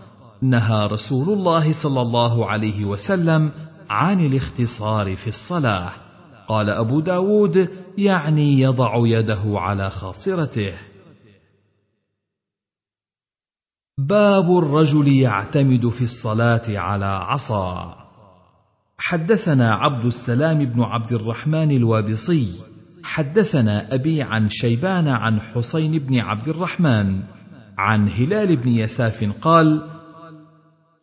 نهى 0.42 0.86
رسول 0.86 1.38
الله 1.38 1.72
صلى 1.72 2.02
الله 2.02 2.50
عليه 2.50 2.84
وسلم 2.84 3.50
عن 3.90 4.26
الاختصار 4.26 5.16
في 5.16 5.26
الصلاة. 5.26 5.90
قال 6.48 6.70
أبو 6.70 7.00
داود 7.00 7.68
يعني 7.98 8.60
يضع 8.60 8.94
يده 8.96 9.42
على 9.46 9.90
خاصرته. 9.90 10.74
باب 13.98 14.58
الرجل 14.58 15.08
يعتمد 15.08 15.88
في 15.88 16.04
الصلاة 16.04 16.62
على 16.68 17.04
عصا. 17.04 17.96
حدثنا 18.98 19.70
عبد 19.70 20.04
السلام 20.04 20.64
بن 20.64 20.82
عبد 20.82 21.12
الرحمن 21.12 21.70
الوابصي. 21.70 22.60
حدثنا 23.04 23.94
أبي 23.94 24.22
عن 24.22 24.48
شيبان 24.48 25.08
عن 25.08 25.40
حسين 25.40 25.98
بن 25.98 26.20
عبد 26.20 26.48
الرحمن. 26.48 27.22
عن 27.78 28.08
هلال 28.08 28.56
بن 28.56 28.68
يساف 28.68 29.32
قال 29.42 29.90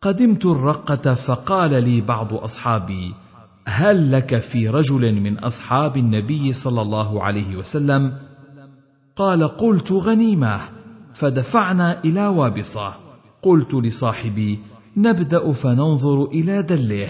قدمت 0.02 0.46
الرقة 0.46 1.14
فقال 1.14 1.84
لي 1.84 2.00
بعض 2.00 2.34
أصحابي 2.34 3.14
هل 3.70 4.12
لك 4.12 4.38
في 4.38 4.68
رجل 4.68 5.20
من 5.20 5.38
أصحاب 5.38 5.96
النبي 5.96 6.52
صلى 6.52 6.82
الله 6.82 7.22
عليه 7.22 7.56
وسلم؟ 7.56 8.12
قال 9.16 9.48
قلت 9.48 9.92
غنيمة. 9.92 10.60
فدفعنا 11.14 12.04
إلى 12.04 12.26
وابصة. 12.26 12.94
قلت 13.42 13.74
لصاحبي 13.74 14.58
نبدأ 14.96 15.52
فننظر 15.52 16.24
إلى 16.24 16.62
دله. 16.62 17.08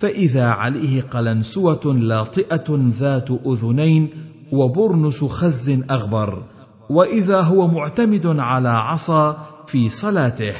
فإذا 0.00 0.46
عليه 0.46 1.02
قلنسوة 1.02 1.94
لاطئة 1.94 2.64
ذات 2.88 3.30
أذنين 3.46 4.08
وبرنس 4.52 5.24
خز 5.24 5.70
أغبر. 5.90 6.42
وإذا 6.90 7.40
هو 7.40 7.68
معتمد 7.68 8.26
على 8.26 8.68
عصا 8.68 9.46
في 9.66 9.88
صلاته. 9.88 10.54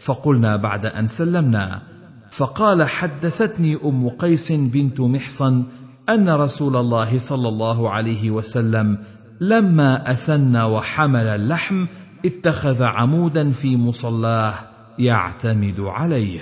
فقلنا 0.00 0.56
بعد 0.56 0.86
أن 0.86 1.06
سلمنا 1.06 1.97
فقال 2.30 2.88
حدثتني 2.88 3.76
أم 3.84 4.08
قيس 4.08 4.52
بنت 4.52 5.00
محصن 5.00 5.64
أن 6.08 6.28
رسول 6.28 6.76
الله 6.76 7.18
صلى 7.18 7.48
الله 7.48 7.90
عليه 7.90 8.30
وسلم 8.30 8.98
لما 9.40 10.12
اسن 10.12 10.56
وحمل 10.56 11.26
اللحم 11.26 11.86
اتخذ 12.24 12.82
عمودا 12.82 13.50
في 13.50 13.76
مصلاه 13.76 14.54
يعتمد 14.98 15.80
عليه. 15.80 16.40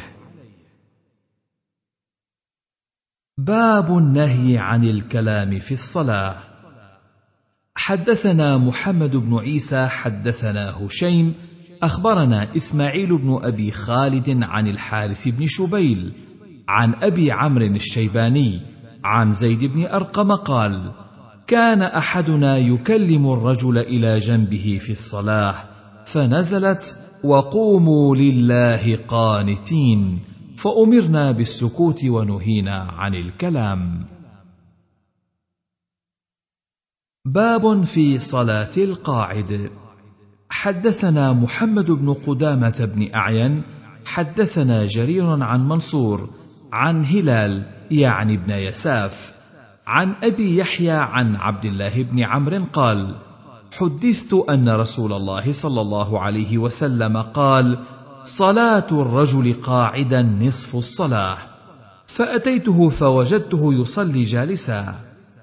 باب 3.38 3.98
النهي 3.98 4.58
عن 4.58 4.84
الكلام 4.84 5.58
في 5.58 5.72
الصلاة. 5.72 6.36
حدثنا 7.74 8.58
محمد 8.58 9.16
بن 9.16 9.38
عيسى 9.38 9.86
حدثنا 9.86 10.70
هشيم 10.70 11.34
أخبرنا 11.82 12.56
إسماعيل 12.56 13.18
بن 13.18 13.38
أبي 13.42 13.70
خالد 13.70 14.38
عن 14.42 14.66
الحارث 14.66 15.28
بن 15.28 15.46
شبيل 15.46 16.12
عن 16.68 16.94
أبي 16.94 17.32
عمرو 17.32 17.66
الشيباني 17.66 18.60
عن 19.04 19.32
زيد 19.32 19.64
بن 19.64 19.86
أرقم 19.86 20.32
قال 20.32 20.92
كان 21.46 21.82
أحدنا 21.82 22.56
يكلم 22.56 23.32
الرجل 23.32 23.78
إلى 23.78 24.18
جنبه 24.18 24.78
في 24.80 24.92
الصلاة 24.92 25.54
فنزلت 26.06 26.96
وقوموا 27.24 28.16
لله 28.16 28.98
قانتين 29.08 30.20
فأمرنا 30.56 31.32
بالسكوت 31.32 32.04
ونهينا 32.04 32.76
عن 32.76 33.14
الكلام. 33.14 34.06
باب 37.24 37.84
في 37.84 38.18
صلاة 38.18 38.70
القاعد. 38.76 39.70
حدثنا 40.50 41.32
محمد 41.32 41.90
بن 41.90 42.14
قدامة 42.14 42.90
بن 42.94 43.14
أعين 43.14 43.62
حدثنا 44.06 44.86
جرير 44.86 45.42
عن 45.42 45.68
منصور 45.68 46.30
عن 46.72 47.04
هلال 47.04 47.66
يعني 47.90 48.34
ابن 48.34 48.50
يساف 48.50 49.32
عن 49.86 50.14
أبي 50.22 50.56
يحيى 50.58 50.90
عن 50.90 51.36
عبد 51.36 51.64
الله 51.64 52.02
بن 52.02 52.24
عمرو 52.24 52.64
قال 52.72 53.14
حدثت 53.78 54.32
أن 54.50 54.68
رسول 54.68 55.12
الله 55.12 55.52
صلى 55.52 55.80
الله 55.80 56.20
عليه 56.20 56.58
وسلم 56.58 57.22
قال 57.22 57.78
صلاة 58.24 58.86
الرجل 58.92 59.54
قاعدا 59.62 60.22
نصف 60.22 60.76
الصلاة 60.76 61.38
فأتيته 62.06 62.88
فوجدته 62.88 63.74
يصلي 63.74 64.22
جالسا 64.22 64.94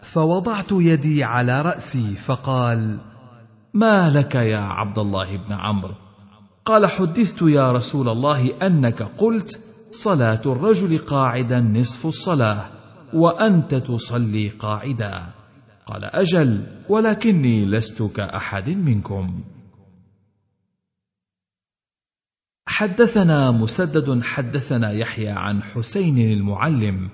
فوضعت 0.02 0.72
يدي 0.72 1.24
على 1.24 1.62
رأسي 1.62 2.16
فقال 2.16 2.98
ما 3.74 4.10
لك 4.10 4.36
يا 4.36 4.62
عبد 4.62 5.00
الله 5.00 5.38
بن 5.38 5.54
عمرو؟ 5.54 5.94
قال 6.66 6.86
حدثت 6.86 7.42
يا 7.42 7.72
رسول 7.72 8.10
الله 8.10 8.68
أنك 8.68 9.04
قلت 9.04 9.60
صلاة 9.92 10.42
الرجل 10.46 10.98
قاعدا 10.98 11.60
نصف 11.60 12.06
الصلاة 12.06 12.66
وأنت 13.14 13.76
تصلي 13.76 14.50
قاعدا. 14.50 15.34
قال 15.86 16.04
أجل 16.04 16.64
ولكني 16.90 17.66
لست 17.66 18.04
كأحد 18.04 18.70
منكم. 18.70 19.44
حدثنا 22.68 23.52
مسدد 23.52 24.24
حدثنا 24.24 24.92
يحيى 24.92 25.30
عن 25.30 25.64
حسين 25.64 26.18
المعلم 26.18 27.10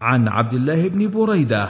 عن 0.00 0.28
عبد 0.28 0.54
الله 0.54 0.88
بن 0.88 1.10
بريدة 1.10 1.68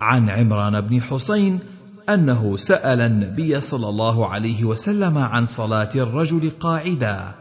عن 0.00 0.30
عمران 0.30 0.80
بن 0.80 1.00
حسين 1.02 1.60
أنه 2.08 2.56
سأل 2.56 3.00
النبي 3.00 3.60
صلى 3.60 3.88
الله 3.88 4.26
عليه 4.26 4.64
وسلم 4.64 5.18
عن 5.18 5.46
صلاة 5.46 5.90
الرجل 5.94 6.50
قاعدا 6.60 7.34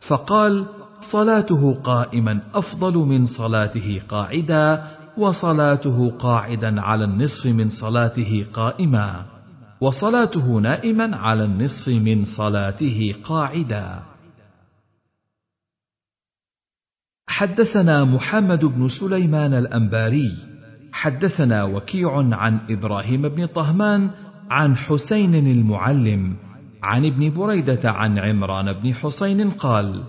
فقال 0.00 0.66
صلاته 1.00 1.74
قائما 1.74 2.40
أفضل 2.54 2.94
من 2.98 3.26
صلاته 3.26 4.00
قاعدا 4.08 4.84
وصلاته 5.18 6.10
قاعدا 6.10 6.80
على 6.80 7.04
النصف 7.04 7.46
من 7.46 7.70
صلاته 7.70 8.46
قائما 8.52 9.26
وصلاته 9.80 10.58
نائما 10.60 11.16
على 11.16 11.44
النصف 11.44 11.88
من 11.88 12.24
صلاته 12.24 13.14
قاعدا. 13.24 14.02
حدثنا 17.28 18.04
محمد 18.04 18.64
بن 18.64 18.88
سليمان 18.88 19.54
الأنباري 19.54 20.57
حدثنا 20.92 21.64
وكيع 21.64 22.16
عن 22.16 22.60
إبراهيم 22.70 23.28
بن 23.28 23.46
طهمان 23.46 24.10
عن 24.50 24.76
حسين 24.76 25.34
المعلم 25.34 26.36
عن 26.82 27.06
ابن 27.06 27.32
بريدة 27.32 27.90
عن 27.90 28.18
عمران 28.18 28.72
بن 28.72 28.94
حسين 28.94 29.50
قال 29.50 30.04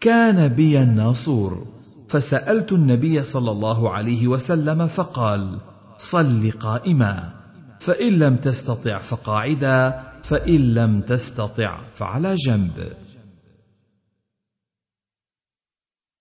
كان 0.00 0.48
بي 0.48 0.82
الناصور 0.82 1.66
فسألت 2.08 2.72
النبي 2.72 3.22
صلى 3.22 3.50
الله 3.50 3.90
عليه 3.90 4.28
وسلم 4.28 4.86
فقال 4.86 5.58
صل 5.96 6.50
قائما 6.50 7.32
فإن 7.80 8.18
لم 8.18 8.36
تستطع 8.36 8.98
فقاعدا 8.98 10.02
فإن 10.22 10.74
لم 10.74 11.00
تستطع 11.00 11.80
فعلى 11.82 12.34
جنب 12.34 12.92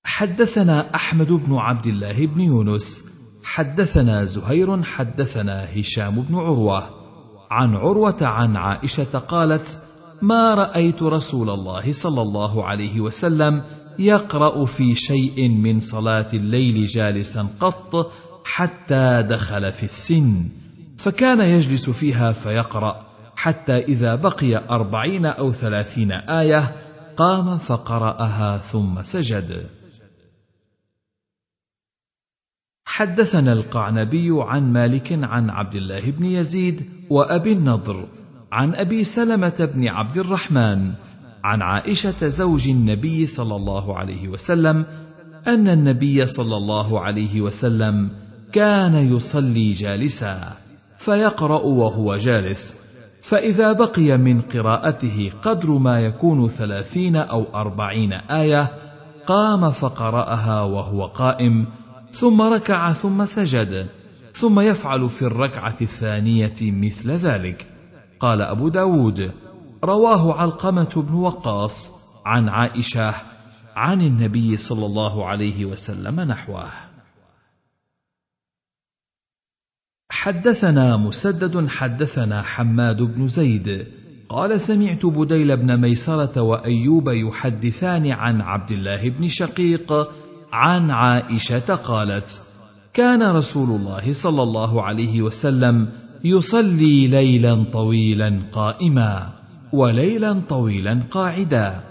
حدثنا 0.04 0.96
أحمد 0.96 1.32
بن 1.32 1.56
عبد 1.56 1.88
الله 1.88 2.28
بن 2.28 2.42
يونس 2.42 3.12
حدثنا 3.44 4.26
زهير 4.26 4.84
حدثنا 4.84 5.80
هشام 5.80 6.22
بن 6.22 6.36
عروة. 6.36 6.90
عن 7.52 7.76
عروة 7.76 8.18
عن 8.22 8.58
عائشة 8.58 9.20
قالت 9.20 9.78
ما 10.22 10.56
رأيت 10.56 11.04
رسول 11.04 11.50
الله 11.50 11.92
صلى 11.92 12.22
الله 12.22 12.66
عليه 12.66 13.02
وسلم 13.02 13.62
يقرأ 14.00 14.66
في 14.66 14.96
شيء 14.96 15.50
من 15.50 15.80
صلاة 15.80 16.28
الليل 16.34 16.86
جالسا 16.86 17.48
قط 17.60 18.12
حتى 18.46 19.26
دخل 19.30 19.72
في 19.72 19.84
السن 19.84 20.46
فكان 20.98 21.42
يجلس 21.42 21.90
فيها 21.90 22.32
فيقرأ 22.32 23.06
حتى 23.36 23.78
إذا 23.78 24.16
بقي 24.16 24.70
أربعين 24.70 25.26
أو 25.26 25.52
ثلاثين 25.52 26.12
آية 26.12 26.76
قام 27.18 27.58
فقرأها 27.58 28.58
ثم 28.58 29.04
سجد. 29.04 29.81
حدثنا 33.02 33.54
القعنبي 33.54 34.30
عن 34.32 34.74
مالك 34.74 35.20
عن 35.24 35.50
عبد 35.50 35.76
الله 35.76 36.12
بن 36.12 36.26
يزيد 36.26 36.82
وأبي 37.10 37.54
النضر 37.54 38.08
عن 38.52 38.76
أبي 38.76 39.04
سلمة 39.04 39.70
بن 39.76 39.88
عبد 39.88 40.18
الرحمن 40.18 40.94
عن 41.44 41.62
عائشة 41.62 42.28
زوج 42.28 42.68
النبي 42.68 43.28
صلى 43.28 43.56
الله 43.56 43.98
عليه 43.98 44.28
وسلم 44.28 44.86
أن 45.48 45.68
النبي 45.70 46.26
صلى 46.26 46.58
الله 46.58 47.00
عليه 47.00 47.42
وسلم 47.42 48.10
كان 48.54 48.96
يصلي 48.96 49.72
جالسا 49.72 50.54
فيقرأ 50.98 51.62
وهو 51.62 52.18
جالس 52.18 52.76
فإذا 53.22 53.72
بقي 53.72 54.18
من 54.18 54.42
قراءته 54.42 55.32
قدر 55.42 55.72
ما 55.72 56.02
يكون 56.02 56.50
ثلاثين 56.50 57.16
أو 57.16 57.46
أربعين 57.56 58.14
آية 58.14 58.72
قام 59.28 59.72
فقرأها 59.72 60.62
وهو 60.62 61.06
قائم 61.06 61.81
ثم 62.12 62.42
ركع 62.42 62.94
ثم 62.94 63.26
سجد 63.26 63.88
ثم 64.34 64.60
يفعل 64.60 65.10
في 65.10 65.22
الركعة 65.22 65.76
الثانية 65.82 66.56
مثل 66.62 67.12
ذلك. 67.12 67.68
قال 68.20 68.42
أبو 68.42 68.70
داود 68.70 69.32
رواه 69.84 70.34
علقمة 70.34 71.06
بن 71.08 71.14
وقاص 71.14 71.92
عن 72.26 72.50
عائشة 72.50 73.16
عن 73.76 74.02
النبي 74.02 74.58
صلى 74.58 74.86
الله 74.86 75.28
عليه 75.28 75.66
وسلم 75.66 76.20
نحوه. 76.20 76.70
حدثنا 80.12 80.98
مسدد 80.98 81.68
حدثنا 81.68 82.42
حماد 82.42 83.02
بن 83.02 83.28
زيد. 83.28 83.88
قال 84.30 84.60
سمعت 84.60 85.06
بديل 85.06 85.58
بن 85.58 85.82
ميسرة 85.82 86.42
وأيوب 86.42 87.10
يحدثان 87.10 88.12
عن 88.12 88.42
عبد 88.42 88.72
الله 88.72 89.10
بن 89.10 89.28
شقيق 89.28 90.12
عن 90.52 90.92
عائشة 90.92 91.76
قالت 91.76 92.42
كان 92.94 93.36
رسول 93.36 93.70
الله 93.70 94.14
صلى 94.14 94.44
الله 94.44 94.82
عليه 94.82 95.22
وسلم 95.22 95.90
يصلي 96.24 97.08
ليلا 97.08 97.64
طويلا 97.74 98.42
قائما 98.52 99.30
وليلا 99.74 100.42
طويلا 100.50 101.00
قاعدا 101.12 101.84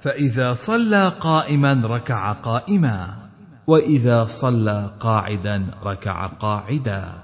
فإذا 0.00 0.52
صلى 0.52 1.12
قائما 1.20 1.82
ركع 1.84 2.32
قائما 2.32 3.16
وإذا 3.66 4.26
صلى 4.26 4.90
قاعدا 5.00 5.66
ركع 5.84 6.26
قاعدا. 6.26 7.22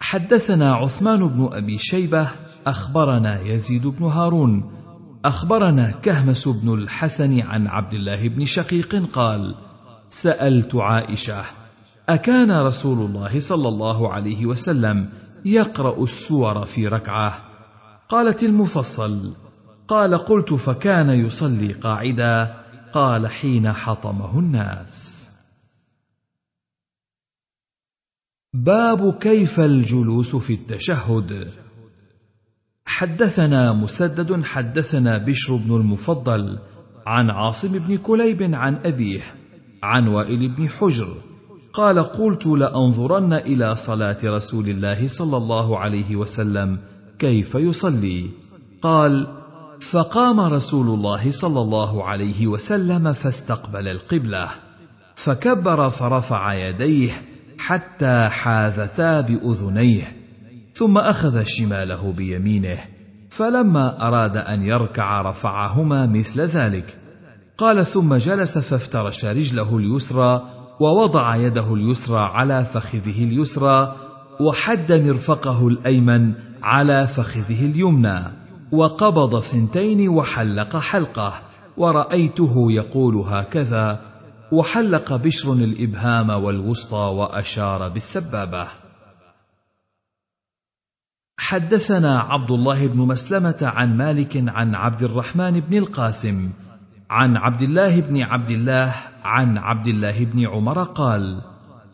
حدثنا 0.00 0.74
عثمان 0.74 1.28
بن 1.28 1.48
أبي 1.52 1.78
شيبة 1.78 2.28
أخبرنا 2.66 3.40
يزيد 3.40 3.86
بن 3.86 4.04
هارون 4.04 4.77
أخبرنا 5.24 5.90
كهمس 5.90 6.48
بن 6.48 6.74
الحسن 6.74 7.40
عن 7.40 7.66
عبد 7.66 7.94
الله 7.94 8.28
بن 8.28 8.44
شقيق 8.44 9.10
قال 9.12 9.54
سألت 10.08 10.74
عائشة 10.74 11.44
أكان 12.08 12.66
رسول 12.66 12.98
الله 13.06 13.40
صلى 13.40 13.68
الله 13.68 14.12
عليه 14.12 14.46
وسلم 14.46 15.08
يقرأ 15.44 16.04
السور 16.04 16.64
في 16.64 16.88
ركعة؟ 16.88 17.44
قالت 18.08 18.42
المفصل 18.42 19.34
قال 19.88 20.18
قلت 20.18 20.54
فكان 20.54 21.10
يصلي 21.10 21.72
قاعدا 21.72 22.64
قال 22.92 23.26
حين 23.26 23.72
حطمه 23.72 24.38
الناس. 24.38 25.28
باب 28.54 29.18
كيف 29.18 29.60
الجلوس 29.60 30.36
في 30.36 30.54
التشهد؟ 30.54 31.50
حدثنا 32.88 33.72
مسدد 33.72 34.44
حدثنا 34.44 35.18
بشر 35.18 35.56
بن 35.56 35.76
المفضل 35.76 36.58
عن 37.06 37.30
عاصم 37.30 37.78
بن 37.78 37.96
كليب 37.96 38.54
عن 38.54 38.76
أبيه 38.84 39.20
عن 39.82 40.08
وائل 40.08 40.48
بن 40.48 40.68
حجر. 40.68 41.16
قال 41.72 41.98
قلت 41.98 42.46
لأنظرن 42.46 43.32
إلى 43.32 43.76
صلاة 43.76 44.16
رسول 44.24 44.68
الله 44.68 45.06
صلى 45.06 45.36
الله 45.36 45.78
عليه 45.78 46.16
وسلم 46.16 46.78
كيف 47.18 47.54
يصلي؟ 47.54 48.30
قال 48.82 49.26
فقام 49.80 50.40
رسول 50.40 50.86
الله 50.86 51.30
صلى 51.30 51.60
الله 51.60 52.04
عليه 52.04 52.46
وسلم 52.46 53.12
فاستقبل 53.12 53.88
القبلة 53.88 54.48
فكبر 55.14 55.90
فرفع 55.90 56.54
يديه 56.54 57.10
حتى 57.58 58.28
حاذتا 58.28 59.20
بأذنيه 59.20 60.17
ثم 60.78 60.98
أخذ 60.98 61.44
شماله 61.44 62.12
بيمينه 62.12 62.78
فلما 63.30 64.08
أراد 64.08 64.36
أن 64.36 64.62
يركع 64.62 65.22
رفعهما 65.22 66.06
مثل 66.06 66.40
ذلك. 66.40 66.98
قال 67.58 67.86
ثم 67.86 68.14
جلس 68.14 68.58
فافترش 68.58 69.24
رجله 69.24 69.76
اليسرى 69.76 70.42
ووضع 70.80 71.36
يده 71.36 71.74
اليسرى 71.74 72.20
على 72.20 72.64
فخذه 72.64 73.24
اليسرى 73.24 73.96
وحد 74.40 74.92
مرفقه 74.92 75.68
الأيمن 75.68 76.32
على 76.62 77.06
فخذه 77.06 77.66
اليمنى 77.66 78.22
وقبض 78.72 79.40
ثنتين 79.40 80.08
وحلق 80.08 80.76
حلقة 80.76 81.32
ورأيته 81.76 82.72
يقول 82.72 83.16
هكذا 83.16 84.00
وحلق 84.52 85.16
بشر 85.16 85.52
الإبهام 85.52 86.30
والوسطى 86.30 87.14
وأشار 87.16 87.88
بالسبابة. 87.88 88.87
حدثنا 91.38 92.18
عبد 92.20 92.50
الله 92.50 92.86
بن 92.86 92.98
مسلمة 92.98 93.56
عن 93.62 93.96
مالك 93.96 94.44
عن 94.48 94.74
عبد 94.74 95.02
الرحمن 95.02 95.60
بن 95.60 95.78
القاسم 95.78 96.50
عن 97.10 97.36
عبد 97.36 97.62
الله 97.62 98.00
بن 98.00 98.22
عبد 98.22 98.50
الله 98.50 98.94
عن 99.24 99.58
عبد 99.58 99.86
الله 99.86 100.24
بن 100.24 100.46
عمر 100.46 100.82
قال 100.82 101.42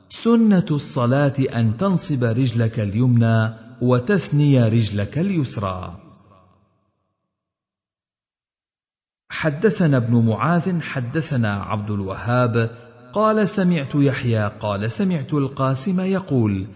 سنة 0.08 0.66
الصلاة 0.70 1.34
أن 1.54 1.76
تنصب 1.76 2.24
رجلك 2.24 2.80
اليمنى 2.80 3.54
وتثني 3.82 4.68
رجلك 4.68 5.18
اليسرى. 5.18 5.96
حدثنا 9.30 9.96
ابن 9.96 10.26
معاذ 10.26 10.80
حدثنا 10.80 11.62
عبد 11.62 11.90
الوهاب 11.90 12.70
قال 13.12 13.48
سمعت 13.48 13.94
يحيى 13.94 14.46
قال 14.60 14.90
سمعت 14.90 15.34
القاسم 15.34 16.00
يقول 16.00 16.66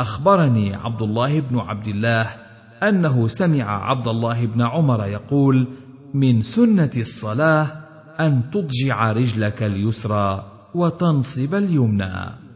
أخبرني 0.00 0.74
عبد 0.74 1.02
الله 1.02 1.40
بن 1.40 1.58
عبد 1.58 1.88
الله 1.88 2.24
أنه 2.82 3.28
سمع 3.28 3.90
عبد 3.90 4.08
الله 4.08 4.46
بن 4.46 4.62
عمر 4.62 5.06
يقول 5.06 5.66
من 6.14 6.42
سنة 6.42 6.90
الصلاة 6.96 7.66
أن 8.20 8.50
تضجع 8.50 9.12
رجلك 9.12 9.62
اليسرى 9.62 10.52
وتنصب 10.74 11.54
اليمنى. 11.54 12.48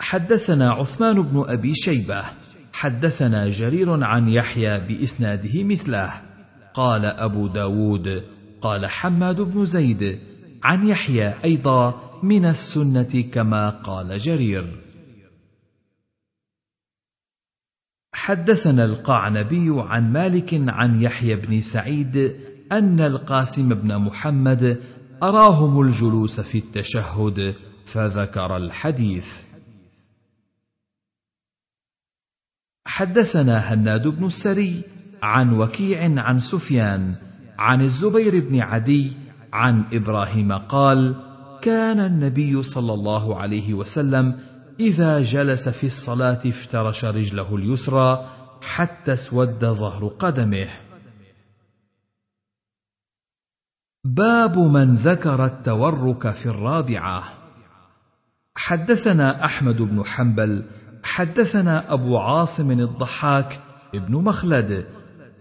حدثنا 0.00 0.70
عثمان 0.70 1.22
بن 1.22 1.44
أبي 1.48 1.74
شيبة 1.74 2.24
حدثنا 2.72 3.50
جرير 3.50 4.04
عن 4.04 4.28
يحيى 4.28 4.80
بإسناده 4.80 5.64
مثله 5.64 6.12
قال 6.74 7.04
أبو 7.04 7.46
داود 7.46 8.24
قال 8.62 8.86
حماد 8.86 9.40
بن 9.40 9.66
زيد 9.66 10.20
عن 10.64 10.88
يحيى 10.88 11.34
أيضا 11.44 12.09
من 12.22 12.44
السنة 12.44 13.24
كما 13.34 13.70
قال 13.70 14.18
جرير. 14.18 14.80
حدثنا 18.14 18.84
القعنبي 18.84 19.68
عن 19.70 20.12
مالك 20.12 20.70
عن 20.70 21.02
يحيى 21.02 21.34
بن 21.36 21.60
سعيد 21.60 22.36
أن 22.72 23.00
القاسم 23.00 23.74
بن 23.74 23.98
محمد 23.98 24.82
أراهم 25.22 25.80
الجلوس 25.80 26.40
في 26.40 26.58
التشهد 26.58 27.54
فذكر 27.86 28.56
الحديث. 28.56 29.42
حدثنا 32.86 33.58
هناد 33.58 34.08
بن 34.08 34.26
السري 34.26 34.82
عن 35.22 35.52
وكيع 35.52 36.22
عن 36.22 36.38
سفيان 36.38 37.14
عن 37.58 37.82
الزبير 37.82 38.40
بن 38.40 38.60
عدي 38.60 39.12
عن 39.52 39.84
إبراهيم 39.92 40.52
قال 40.52 41.29
كان 41.62 42.00
النبي 42.00 42.62
صلى 42.62 42.94
الله 42.94 43.40
عليه 43.40 43.74
وسلم 43.74 44.40
إذا 44.80 45.22
جلس 45.22 45.68
في 45.68 45.86
الصلاة 45.86 46.40
افترش 46.46 47.04
رجله 47.04 47.56
اليسرى 47.56 48.26
حتى 48.62 49.12
اسود 49.12 49.64
ظهر 49.64 50.06
قدمه. 50.06 50.68
باب 54.04 54.58
من 54.58 54.94
ذكر 54.94 55.44
التورك 55.44 56.30
في 56.30 56.46
الرابعة. 56.46 57.24
حدثنا 58.56 59.44
أحمد 59.44 59.82
بن 59.82 60.04
حنبل 60.04 60.64
حدثنا 61.04 61.92
أبو 61.92 62.18
عاصم 62.18 62.70
الضحاك 62.70 63.60
ابن 63.94 64.14
مخلد. 64.14 64.86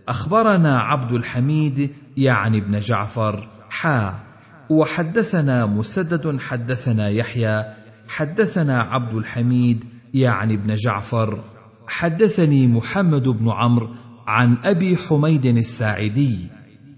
أخبرنا 0.08 0.80
عبد 0.80 1.12
الحميد 1.12 1.96
يعني 2.18 2.58
ابن 2.58 2.80
جعفر. 2.80 3.48
حا. 3.70 4.29
وحدثنا 4.70 5.66
مسدد 5.66 6.40
حدثنا 6.40 7.10
يحيى 7.10 7.66
حدثنا 8.08 8.82
عبد 8.82 9.14
الحميد 9.14 9.84
يعني 10.14 10.54
ابن 10.54 10.76
جعفر. 10.76 11.44
حدثني 11.88 12.68
محمد 12.68 13.30
بن 13.30 13.50
عمرو 13.50 13.90
عن 14.28 14.58
أبي 14.64 14.98
حميد 14.98 15.46
الساعدي. 15.46 16.38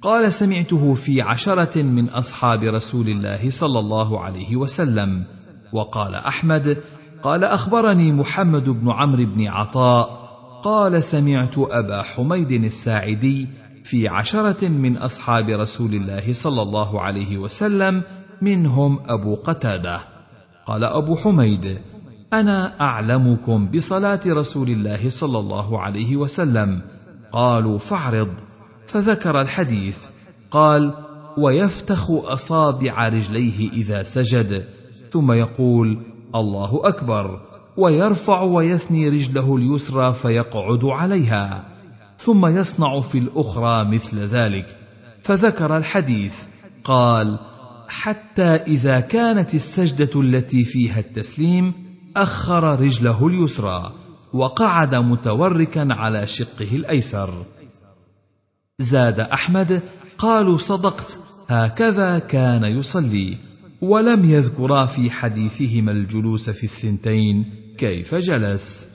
قال 0.01 0.33
سمعته 0.33 0.93
في 0.93 1.21
عشرة 1.21 1.81
من 1.81 2.09
أصحاب 2.09 2.63
رسول 2.63 3.07
الله 3.07 3.49
صلى 3.49 3.79
الله 3.79 4.19
عليه 4.19 4.55
وسلم. 4.55 5.23
وقال 5.73 6.15
أحمد 6.15 6.77
قال 7.23 7.43
أخبرني 7.43 8.11
محمد 8.11 8.69
بن 8.69 8.91
عمرو 8.91 9.25
بن 9.25 9.47
عطاء. 9.47 10.21
قال 10.63 11.03
سمعت 11.03 11.57
أبا 11.57 12.01
حميد 12.01 12.51
الساعدي 12.51 13.47
في 13.83 14.08
عشرة 14.08 14.67
من 14.67 14.97
أصحاب 14.97 15.49
رسول 15.49 15.94
الله 15.94 16.33
صلى 16.33 16.62
الله 16.62 17.01
عليه 17.01 17.38
وسلم 17.38 18.01
منهم 18.42 18.99
أبو 19.08 19.35
قتادة. 19.35 20.01
قال 20.65 20.83
أبو 20.83 21.15
حميد 21.15 21.80
أنا 22.33 22.81
أعلمكم 22.81 23.67
بصلاة 23.67 24.19
رسول 24.28 24.69
الله 24.69 25.10
صلى 25.10 25.40
الله 25.40 25.80
عليه 25.80 26.17
وسلم. 26.17 26.81
قالوا 27.31 27.78
فاعرض. 27.78 28.30
فذكر 28.88 29.42
الحديث. 29.42 30.06
قال 30.51 30.94
ويفتخ 31.38 32.12
أصابع 32.12 33.08
رجليه 33.08 33.72
إذا 33.72 34.03
سجد. 34.03 34.65
ثم 35.10 35.31
يقول 35.31 35.99
الله 36.35 36.81
أكبر. 36.83 37.42
ويرفع 37.78 38.42
ويثني 38.42 39.10
رجله 39.10 39.56
اليسرى 39.56 40.14
فيقعد 40.14 40.85
عليها. 40.85 41.70
ثم 42.23 42.45
يصنع 42.45 43.01
في 43.01 43.17
الأخرى 43.17 43.91
مثل 43.93 44.19
ذلك. 44.19 44.77
فذكر 45.23 45.77
الحديث 45.77 46.43
قال 46.83 47.39
حتى 47.87 48.55
إذا 48.55 48.99
كانت 48.99 49.55
السجدة 49.55 50.21
التي 50.21 50.63
فيها 50.63 50.99
التسليم 50.99 51.73
أخر 52.17 52.79
رجله 52.79 53.27
اليسرى 53.27 53.93
وقعد 54.33 54.95
متوركا 54.95 55.87
على 55.89 56.27
شقه 56.27 56.75
الأيسر. 56.75 57.45
زاد 58.79 59.19
أحمد 59.19 59.81
قالوا 60.17 60.57
صدقت 60.57 61.17
هكذا 61.47 62.19
كان 62.19 62.63
يصلي 62.63 63.37
ولم 63.81 64.25
يذكرا 64.25 64.85
في 64.85 65.11
حديثهما 65.11 65.91
الجلوس 65.91 66.49
في 66.49 66.63
الثنتين 66.63 67.45
كيف 67.77 68.15
جلس؟ 68.15 68.90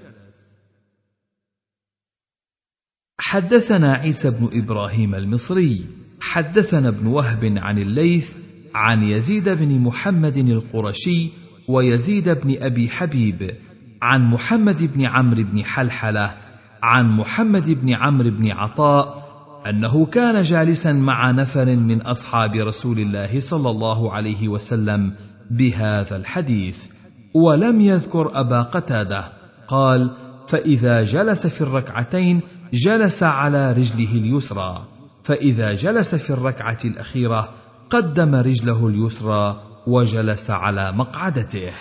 حدثنا 3.18 3.92
عيسى 3.92 4.30
بن 4.30 4.48
إبراهيم 4.52 5.14
المصري 5.14 5.84
حدثنا 6.20 6.88
ابن 6.88 7.06
وهب 7.06 7.54
عن 7.56 7.78
الليث 7.78 8.32
عن 8.74 9.02
يزيد 9.02 9.48
بن 9.48 9.78
محمد 9.80 10.36
القرشي 10.36 11.28
ويزيد 11.68 12.28
بن 12.28 12.56
أبي 12.60 12.88
حبيب 12.88 13.54
عن 14.02 14.30
محمد 14.30 14.82
بن 14.94 15.04
عمرو 15.04 15.42
بن 15.42 15.64
حلحلة 15.64 16.34
عن 16.82 17.10
محمد 17.10 17.70
بن 17.70 17.94
عمرو 17.94 18.30
بن 18.30 18.50
عطاء 18.50 19.26
أنه 19.68 20.06
كان 20.06 20.42
جالسا 20.42 20.92
مع 20.92 21.30
نفر 21.30 21.76
من 21.76 22.02
أصحاب 22.02 22.54
رسول 22.54 22.98
الله 22.98 23.40
صلى 23.40 23.70
الله 23.70 24.12
عليه 24.12 24.48
وسلم 24.48 25.12
بهذا 25.50 26.16
الحديث 26.16 26.86
ولم 27.34 27.80
يذكر 27.80 28.40
أبا 28.40 28.62
قتادة 28.62 29.32
قال 29.68 30.10
فإذا 30.48 31.04
جلس 31.04 31.46
في 31.46 31.60
الركعتين 31.60 32.40
جلس 32.72 33.22
على 33.22 33.72
رجله 33.72 34.12
اليسرى 34.12 34.88
فإذا 35.24 35.74
جلس 35.74 36.14
في 36.14 36.30
الركعة 36.30 36.78
الأخيرة 36.84 37.54
قدم 37.90 38.34
رجله 38.34 38.88
اليسرى 38.88 39.62
وجلس 39.86 40.50
على 40.50 40.92
مقعدته. 40.92 41.72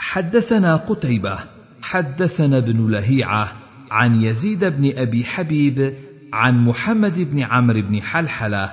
حدثنا 0.00 0.76
قتيبة 0.76 1.38
حدثنا 1.82 2.58
ابن 2.58 2.90
لهيعة 2.90 3.52
عن 3.90 4.22
يزيد 4.22 4.64
بن 4.64 4.98
أبي 4.98 5.24
حبيب 5.24 5.94
عن 6.32 6.64
محمد 6.64 7.20
بن 7.20 7.42
عمرو 7.42 7.82
بن 7.82 8.02
حلحلة 8.02 8.72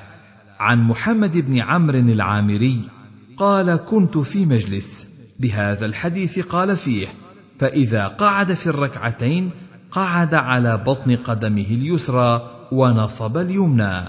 عن 0.60 0.84
محمد 0.84 1.38
بن 1.38 1.60
عمرو 1.60 2.00
العامري 2.00 2.90
قال 3.38 3.76
كنت 3.76 4.18
في 4.18 4.46
مجلس 4.46 5.08
بهذا 5.40 5.86
الحديث 5.86 6.40
قال 6.40 6.78
فيه 6.78 7.08
فإذا 7.60 8.08
قعد 8.08 8.54
في 8.54 8.68
الركعتين 8.68 9.52
قعد 9.92 10.34
على 10.34 10.78
بطن 10.78 11.16
قدمه 11.16 11.68
اليسرى 11.72 12.52
ونصب 12.72 13.38
اليمنى. 13.38 14.04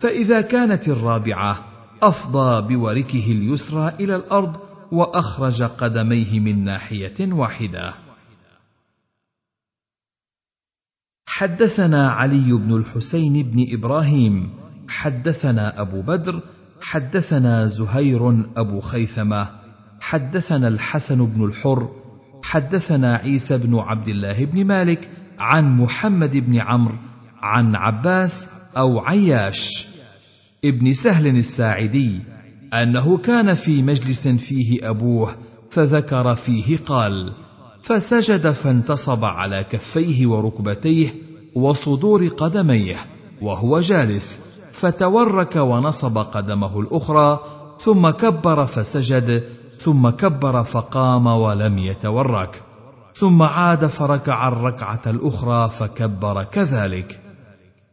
فإذا 0.00 0.40
كانت 0.40 0.88
الرابعة 0.88 1.64
أفضى 2.02 2.74
بوركه 2.74 3.32
اليسرى 3.32 3.92
إلى 4.00 4.16
الأرض 4.16 4.56
وأخرج 4.92 5.62
قدميه 5.62 6.40
من 6.40 6.64
ناحية 6.64 7.32
واحدة. 7.32 7.94
حدثنا 11.26 12.10
علي 12.10 12.52
بن 12.52 12.76
الحسين 12.76 13.42
بن 13.42 13.66
إبراهيم 13.72 14.50
حدثنا 14.88 15.80
أبو 15.80 16.02
بدر 16.02 16.40
حدثنا 16.80 17.66
زهير 17.66 18.44
أبو 18.56 18.80
خيثمة 18.80 19.48
حدثنا 20.00 20.68
الحسن 20.68 21.26
بن 21.26 21.44
الحر 21.44 22.03
حدثنا 22.44 23.16
عيسى 23.16 23.58
بن 23.58 23.78
عبد 23.78 24.08
الله 24.08 24.44
بن 24.44 24.64
مالك 24.64 25.08
عن 25.38 25.76
محمد 25.76 26.36
بن 26.36 26.56
عمرو 26.56 26.94
عن 27.42 27.76
عباس 27.76 28.48
أو 28.76 28.98
عياش 28.98 29.86
ابن 30.64 30.92
سهل 30.92 31.26
الساعدي 31.26 32.20
أنه 32.74 33.16
كان 33.16 33.54
في 33.54 33.82
مجلس 33.82 34.28
فيه 34.28 34.90
أبوه 34.90 35.36
فذكر 35.70 36.34
فيه 36.34 36.78
قال 36.86 37.32
فسجد 37.82 38.50
فانتصب 38.50 39.24
على 39.24 39.64
كفيه 39.70 40.26
وركبتيه 40.26 41.14
وصدور 41.54 42.28
قدميه 42.28 42.96
وهو 43.42 43.80
جالس 43.80 44.40
فتورك 44.72 45.56
ونصب 45.56 46.18
قدمه 46.18 46.80
الأخرى 46.80 47.40
ثم 47.78 48.10
كبر 48.10 48.66
فسجد 48.66 49.42
ثم 49.84 50.10
كبر 50.10 50.64
فقام 50.64 51.26
ولم 51.26 51.78
يتورك. 51.78 52.62
ثم 53.14 53.42
عاد 53.42 53.86
فركع 53.86 54.48
الركعة 54.48 55.02
الأخرى 55.06 55.70
فكبر 55.70 56.44
كذلك. 56.44 57.20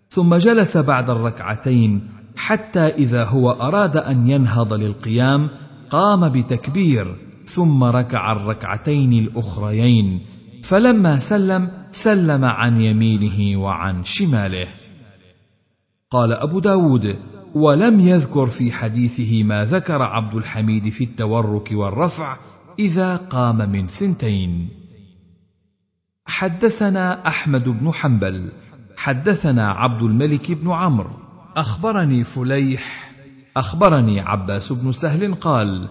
ثم 0.10 0.36
جلس 0.36 0.78
بعد 0.78 1.10
الركعتين 1.10 2.10
حتى 2.36 2.80
إذا 2.80 3.24
هو 3.24 3.52
أراد 3.52 3.98
أن 3.98 4.30
ينهض 4.30 4.74
للقيام 4.74 5.50
قام 5.90 6.30
بتكبير. 6.30 7.16
ثم 7.46 7.84
ركع 7.84 8.32
الركعتين 8.32 9.14
الأخريين. 9.14 10.26
فلما 10.64 11.20
سلم 11.20 11.72
سلم 11.92 12.46
عن 12.46 12.82
يمينه 12.82 13.62
وعن 13.62 14.04
شماله. 14.04 14.68
قال 16.12 16.34
أبو 16.34 16.60
داود 16.60 17.16
ولم 17.56 18.00
يذكر 18.00 18.48
في 18.48 18.72
حديثه 18.72 19.44
ما 19.44 19.66
ذكر 19.66 20.02
عبد 20.02 20.36
الحميد 20.36 20.90
في 20.90 21.04
التورك 21.04 21.70
والرفع 21.72 22.38
إذا 22.80 23.16
قام 23.16 23.70
من 23.70 23.88
ثنتين 23.88 24.70
حدثنا 26.26 27.28
أحمد 27.28 27.70
بن 27.70 27.92
حنبل 27.92 28.52
حدثنا 28.98 29.68
عبد 29.68 30.02
الملك 30.02 30.52
بن 30.52 30.72
عمرو 30.72 31.12
أخبرني 31.58 32.24
فليح 32.24 33.12
أخبرني 33.58 34.20
عباس 34.20 34.74
بن 34.74 34.92
سهل 34.92 35.34
قال 35.34 35.90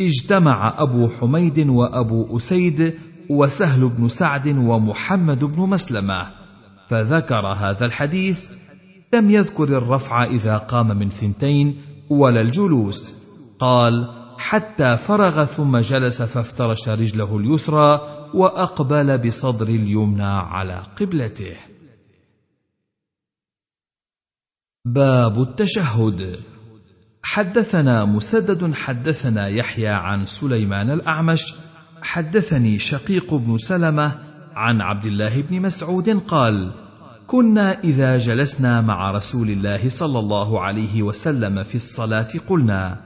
اجتمع 0.00 0.74
أبو 0.78 1.08
حميد 1.08 1.68
وأبو 1.68 2.36
أسيد 2.36 2.94
وسهل 3.30 3.88
بن 3.88 4.08
سعد 4.08 4.48
ومحمد 4.48 5.44
بن 5.44 5.60
مسلمة 5.60 6.26
فذكر 6.88 7.46
هذا 7.46 7.84
الحديث 7.84 8.48
لم 9.16 9.30
يذكر 9.30 9.78
الرفع 9.78 10.24
إذا 10.24 10.56
قام 10.58 10.98
من 10.98 11.08
ثنتين 11.08 11.82
ولا 12.10 12.40
الجلوس. 12.40 13.14
قال 13.58 14.08
حتى 14.38 14.96
فرغ 14.96 15.44
ثم 15.44 15.78
جلس 15.78 16.22
فافترش 16.22 16.88
رجله 16.88 17.36
اليسرى 17.36 17.90
وأقبل 18.34 19.18
بصدر 19.18 19.68
اليمنى 19.68 20.32
على 20.52 20.82
قبلته. 21.00 21.56
باب 24.84 25.42
التشهد. 25.42 26.38
حدثنا 27.22 28.04
مسدد 28.04 28.74
حدثنا 28.74 29.48
يحيى 29.48 29.88
عن 29.88 30.26
سليمان 30.26 30.90
الأعمش 30.90 31.54
حدثني 32.02 32.78
شقيق 32.78 33.34
بن 33.34 33.58
سلمة 33.58 34.18
عن 34.54 34.80
عبد 34.80 35.06
الله 35.06 35.42
بن 35.42 35.60
مسعود 35.62 36.08
قال 36.28 36.85
كنا 37.26 37.80
إذا 37.84 38.18
جلسنا 38.18 38.80
مع 38.80 39.10
رسول 39.10 39.50
الله 39.50 39.88
صلى 39.88 40.18
الله 40.18 40.60
عليه 40.60 41.02
وسلم 41.02 41.62
في 41.62 41.74
الصلاة 41.74 42.28
قلنا 42.46 42.96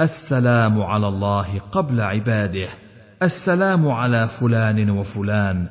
السلام 0.00 0.82
على 0.82 1.08
الله 1.08 1.58
قبل 1.72 2.00
عباده 2.00 2.68
السلام 3.22 3.88
على 3.88 4.28
فلان 4.28 4.90
وفلان. 4.90 5.66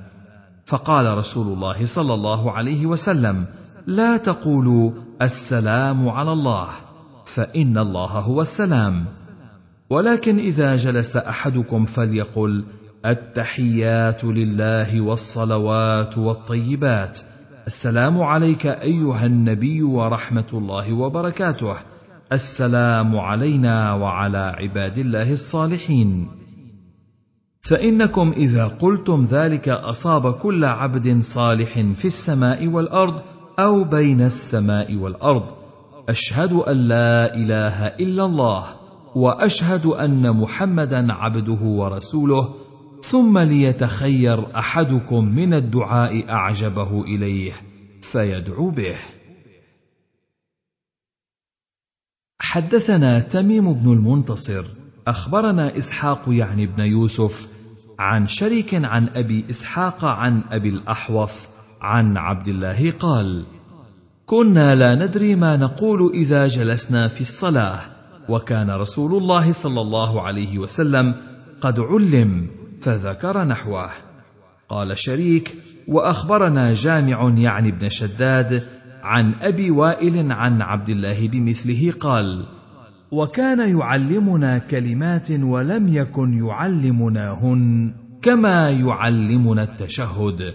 فقال 0.66 1.18
رسول 1.18 1.48
الله 1.48 1.86
صلى 1.86 2.14
الله 2.14 2.52
عليه 2.52 2.86
وسلم 2.86 3.46
لا 3.88 4.18
تقولوا 4.18 4.92
السلام 5.22 6.10
على 6.10 6.32
الله 6.32 6.70
فإن 7.26 7.78
الله 7.78 8.12
هو 8.12 8.42
السلام. 8.42 9.06
ولكن 9.90 10.40
إذا 10.40 10.76
جلس 10.76 11.16
أحدكم 11.16 11.86
فليقل 11.86 12.66
التحيات 13.06 14.24
لله 14.24 15.02
والصلوات 15.02 16.18
والطيبات. 16.18 17.20
السلام 17.68 18.22
عليك 18.22 18.66
أيها 18.66 19.26
النبي 19.26 19.84
ورحمة 19.84 20.46
الله 20.54 20.94
وبركاته. 20.94 21.76
السلام 22.32 23.18
علينا 23.18 23.94
وعلى 23.94 24.56
عباد 24.58 24.98
الله 24.98 25.34
الصالحين. 25.34 26.28
فإنكم 27.62 28.32
إذا 28.32 28.68
قلتم 28.68 29.24
ذلك 29.24 29.70
أصاب 29.70 30.34
كل 30.34 30.66
عبد 30.66 31.22
صالح 31.24 31.80
في 31.80 32.06
السماء 32.06 32.68
والأرض 32.68 33.22
أو 33.60 33.84
بين 33.84 34.22
السماء 34.22 34.96
والأرض. 34.96 35.44
أشهد 36.10 36.54
أن 36.54 36.78
لا 36.78 37.36
إله 37.36 37.86
إلا 37.88 38.26
الله 38.26 38.64
وأشهد 39.16 39.86
أن 39.86 40.32
محمدا 40.32 41.14
عبده 41.14 41.62
ورسوله 41.64 42.50
ثم 43.04 43.38
ليتخير 43.38 44.56
أحدكم 44.56 45.26
من 45.26 45.54
الدعاء 45.54 46.30
أعجبه 46.30 47.02
إليه 47.02 47.54
فيدعو 48.02 48.70
به. 48.70 48.96
حدثنا 52.40 53.20
تميم 53.20 53.74
بن 53.74 53.94
المنتصر 53.94 54.66
أخبرنا 55.08 55.78
إسحاق 55.78 56.24
يعني 56.28 56.68
بن 56.68 56.84
يوسف 56.84 57.48
عن 58.00 58.28
شريك 58.28 58.74
عن 58.74 59.10
أبي 59.16 59.46
إسحاق 59.50 60.06
عن 60.06 60.44
أبي 60.52 60.70
الأحوص 60.70 61.48
عن 61.82 62.18
عبد 62.18 62.48
الله 62.48 62.92
قال 62.92 63.46
كنا 64.26 64.76
لا 64.76 64.96
ندري 64.96 65.36
ما 65.36 65.58
نقول 65.58 66.12
إذا 66.14 66.48
جلسنا 66.48 67.08
في 67.08 67.22
الصلاة 67.22 67.80
وكان 68.30 68.70
رسول 68.70 69.22
الله 69.22 69.52
صلى 69.52 69.82
الله 69.82 70.22
عليه 70.22 70.58
وسلم 70.58 71.16
قد 71.62 71.80
علم 71.80 72.59
فذكر 72.82 73.44
نحوه. 73.44 73.90
قال 74.70 74.98
شريك 74.98 75.56
وأخبرنا 75.88 76.74
جامع 76.74 77.34
يعني 77.38 77.70
ابن 77.70 77.90
شداد 77.90 78.64
عن 79.04 79.34
أبي 79.42 79.72
وائل 79.72 80.32
عن 80.32 80.62
عبد 80.62 80.90
الله 80.90 81.28
بمثله 81.28 81.94
قال 82.00 82.46
وكان 83.12 83.80
يعلمنا 83.80 84.58
كلمات 84.58 85.32
ولم 85.32 85.88
يكن 85.88 86.34
يعلمناهن 86.34 87.94
كما 88.22 88.70
يعلمنا 88.70 89.64
التشهد. 89.64 90.54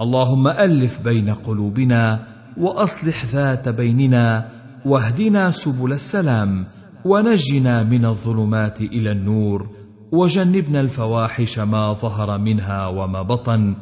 اللهم 0.00 0.48
ألف 0.48 1.00
بين 1.00 1.30
قلوبنا 1.30 2.26
وأصلح 2.56 3.24
ذات 3.24 3.68
بيننا 3.68 4.50
واهدنا 4.84 5.50
سبل 5.50 5.92
السلام 5.92 6.64
ونجنا 7.04 7.82
من 7.82 8.04
الظلمات 8.04 8.80
إلى 8.80 9.12
النور 9.12 9.79
وجنبنا 10.12 10.80
الفواحش 10.80 11.58
ما 11.58 11.92
ظهر 11.92 12.38
منها 12.38 12.86
وما 12.86 13.22
بطن 13.22 13.74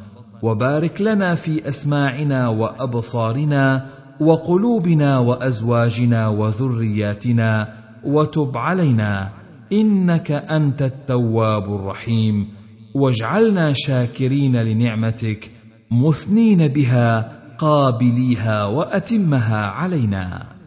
وبارك 0.43 1.01
لنا 1.01 1.35
في 1.35 1.69
أسماعنا 1.69 2.49
وأبصارنا 2.49 3.87
وقلوبنا 4.21 5.19
وأزواجنا 5.19 6.29
وذرياتنا 6.29 7.75
وتب 8.05 8.57
علينا 8.57 9.31
إنك 9.73 10.31
أنت 10.31 10.83
التواب 10.83 11.75
الرحيم. 11.75 12.49
واجعلنا 12.95 13.73
شاكرين 13.73 14.57
لنعمتك 14.57 15.51
مثنين 15.91 16.69
بها 16.69 17.33
قابليها 17.59 18.65
وأتمها 18.65 19.67
علينا. 19.67 20.58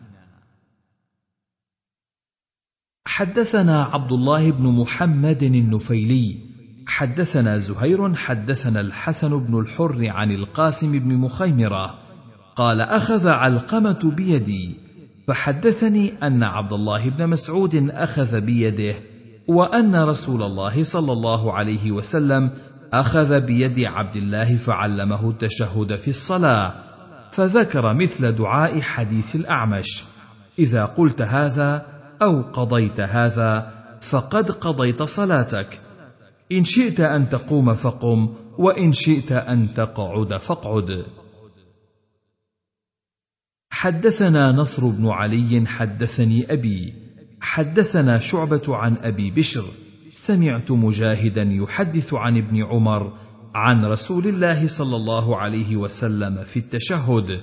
حدثنا 3.12 3.84
عبد 3.84 4.12
الله 4.12 4.52
بن 4.52 4.64
محمد 4.68 5.44
النفيلي 5.44 6.36
حدثنا 6.88 7.58
زهير 7.58 8.16
حدثنا 8.16 8.82
الحسن 8.82 9.40
بن 9.40 9.60
الحر 9.60 10.08
عن 10.08 10.32
القاسم 10.32 10.92
بن 10.92 11.16
مخيمرة 11.16 11.96
قال 12.56 12.82
أخذ 12.82 13.28
علقمة 13.28 14.14
بيدي 14.16 14.76
فحدثني 15.28 16.14
أن 16.24 16.44
عبد 16.44 16.74
الله 16.74 17.10
بن 17.10 17.28
مسعود 17.28 17.90
أخذ 17.90 18.42
بيده 18.42 18.96
وأن 19.48 19.96
رسول 19.96 20.44
الله 20.44 20.84
صلى 20.84 21.12
الله 21.12 21.54
عليه 21.54 21.92
وسلم 21.92 22.50
أخذ 22.94 23.42
بيد 23.42 23.80
عبد 23.80 24.16
الله 24.16 24.56
فعلمه 24.56 25.30
التشهد 25.30 25.96
في 25.96 26.08
الصلاة 26.08 26.74
فذكر 27.32 27.94
مثل 27.94 28.32
دعاء 28.32 28.82
حديث 28.82 29.36
الأعمش. 29.36 30.04
إذا 30.60 30.86
قلت 30.86 31.22
هذا 31.22 31.91
أو 32.22 32.42
قضيت 32.42 33.00
هذا 33.00 33.74
فقد 34.02 34.52
قضيت 34.52 35.04
صلاتك. 35.04 35.80
إن 36.52 36.64
شئت 36.64 37.00
أن 37.00 37.30
تقوم 37.30 37.76
فقم 37.76 38.34
وإن 38.58 38.92
شئت 38.92 39.32
أن 39.32 39.74
تقعد 39.74 40.42
فاقعد. 40.42 41.06
حدثنا 43.72 44.52
نصر 44.52 44.88
بن 44.88 45.08
علي 45.08 45.64
حدثني 45.68 46.54
أبي. 46.54 46.94
حدثنا 47.42 48.18
شعبة 48.18 48.76
عن 48.76 48.98
أبي 48.98 49.32
بشر. 49.32 49.64
سمعت 50.14 50.72
مجاهدا 50.72 51.44
يحدث 51.44 52.14
عن 52.14 52.38
ابن 52.38 52.64
عمر 52.64 53.18
عن 53.56 53.86
رسول 53.86 54.28
الله 54.28 54.68
صلى 54.68 54.96
الله 54.96 55.38
عليه 55.38 55.76
وسلم 55.76 56.44
في 56.44 56.60
التشهد. 56.60 57.42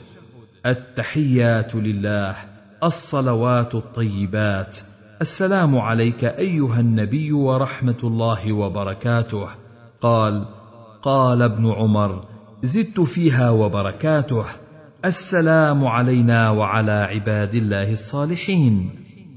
التحيات 0.66 1.74
لله. 1.74 2.58
الصلوات 2.84 3.74
الطيبات. 3.74 4.78
السلام 5.20 5.78
عليك 5.78 6.24
أيها 6.24 6.80
النبي 6.80 7.32
ورحمة 7.32 7.96
الله 8.04 8.52
وبركاته. 8.52 9.46
قال 10.00 10.44
قال 11.02 11.42
ابن 11.42 11.72
عمر 11.72 12.20
زدت 12.62 13.00
فيها 13.00 13.50
وبركاته. 13.50 14.44
السلام 15.04 15.86
علينا 15.86 16.50
وعلى 16.50 16.92
عباد 16.92 17.54
الله 17.54 17.92
الصالحين. 17.92 18.90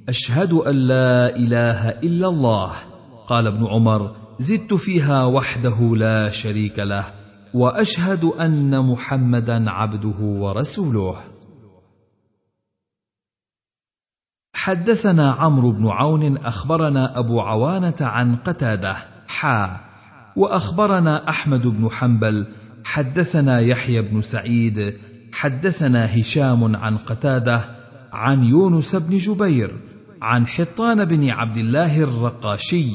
أشهد 0.10 0.54
أن 0.54 0.76
لا 0.76 1.36
إله 1.36 1.90
إلا 1.90 2.28
الله. 2.28 2.72
قال 3.28 3.48
ابن 3.48 3.68
عمر 3.68 4.16
زدت 4.40 4.74
فيها 4.74 5.26
وحده 5.26 5.96
لا 5.96 6.30
شريك 6.30 6.80
له 6.80 7.06
وأشهد 7.54 8.24
أن 8.24 8.86
محمدا 8.86 9.70
عبده 9.70 10.20
ورسوله. 10.20 11.16
حدثنا 14.62 15.32
عمرو 15.32 15.72
بن 15.72 15.88
عون 15.88 16.38
أخبرنا 16.38 17.20
أبو 17.20 17.40
عوانة 17.42 17.96
عن 18.02 18.36
قتادة 18.36 18.96
حا 19.28 19.80
وأخبرنا 20.36 21.30
أحمد 21.30 21.68
بن 21.68 21.90
حنبل 21.90 22.46
حدثنا 22.86 23.60
يحيى 23.60 24.02
بن 24.02 24.22
سعيد 24.22 24.94
حدثنا 25.34 26.20
هشام 26.20 26.76
عن 26.76 26.98
قتادة 26.98 27.62
عن 28.14 28.44
يونس 28.44 28.96
بن 28.96 29.18
جبير 29.18 29.76
عن 30.22 30.48
حطان 30.48 31.06
بن 31.06 31.30
عبد 31.30 31.58
الله 31.58 32.04
الرقاشي 32.04 32.90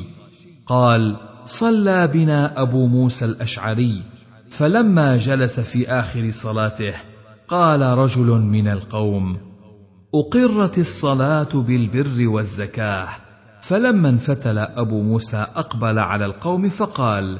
قال 0.66 1.16
صلى 1.44 2.06
بنا 2.06 2.62
أبو 2.62 2.86
موسى 2.86 3.24
الأشعري 3.24 4.02
فلما 4.50 5.16
جلس 5.16 5.60
في 5.60 5.88
آخر 5.88 6.30
صلاته 6.30 6.94
قال 7.48 7.82
رجل 7.82 8.26
من 8.26 8.68
القوم 8.68 9.55
أقرت 10.14 10.78
الصلاة 10.78 11.48
بالبر 11.54 12.28
والزكاة. 12.28 13.08
فلما 13.60 14.08
انفتل 14.08 14.58
أبو 14.58 15.02
موسى 15.02 15.46
أقبل 15.56 15.98
على 15.98 16.26
القوم 16.26 16.68
فقال 16.68 17.38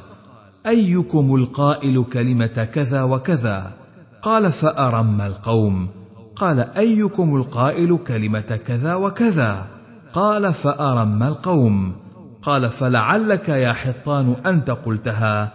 أيكم 0.65 1.35
القائل 1.35 2.03
كلمة 2.13 2.69
كذا 2.73 3.03
وكذا؟ 3.03 3.73
قال 4.21 4.51
فأرم 4.51 5.21
القوم. 5.21 5.89
قال 6.35 6.59
أيكم 6.59 7.35
القائل 7.35 7.97
كلمة 7.97 8.59
كذا 8.65 8.95
وكذا؟ 8.95 9.67
قال 10.13 10.53
فأرم 10.53 11.23
القوم. 11.23 11.95
قال 12.41 12.69
فلعلك 12.69 13.49
يا 13.49 13.73
حطان 13.73 14.35
انت 14.45 14.71
قلتها 14.71 15.51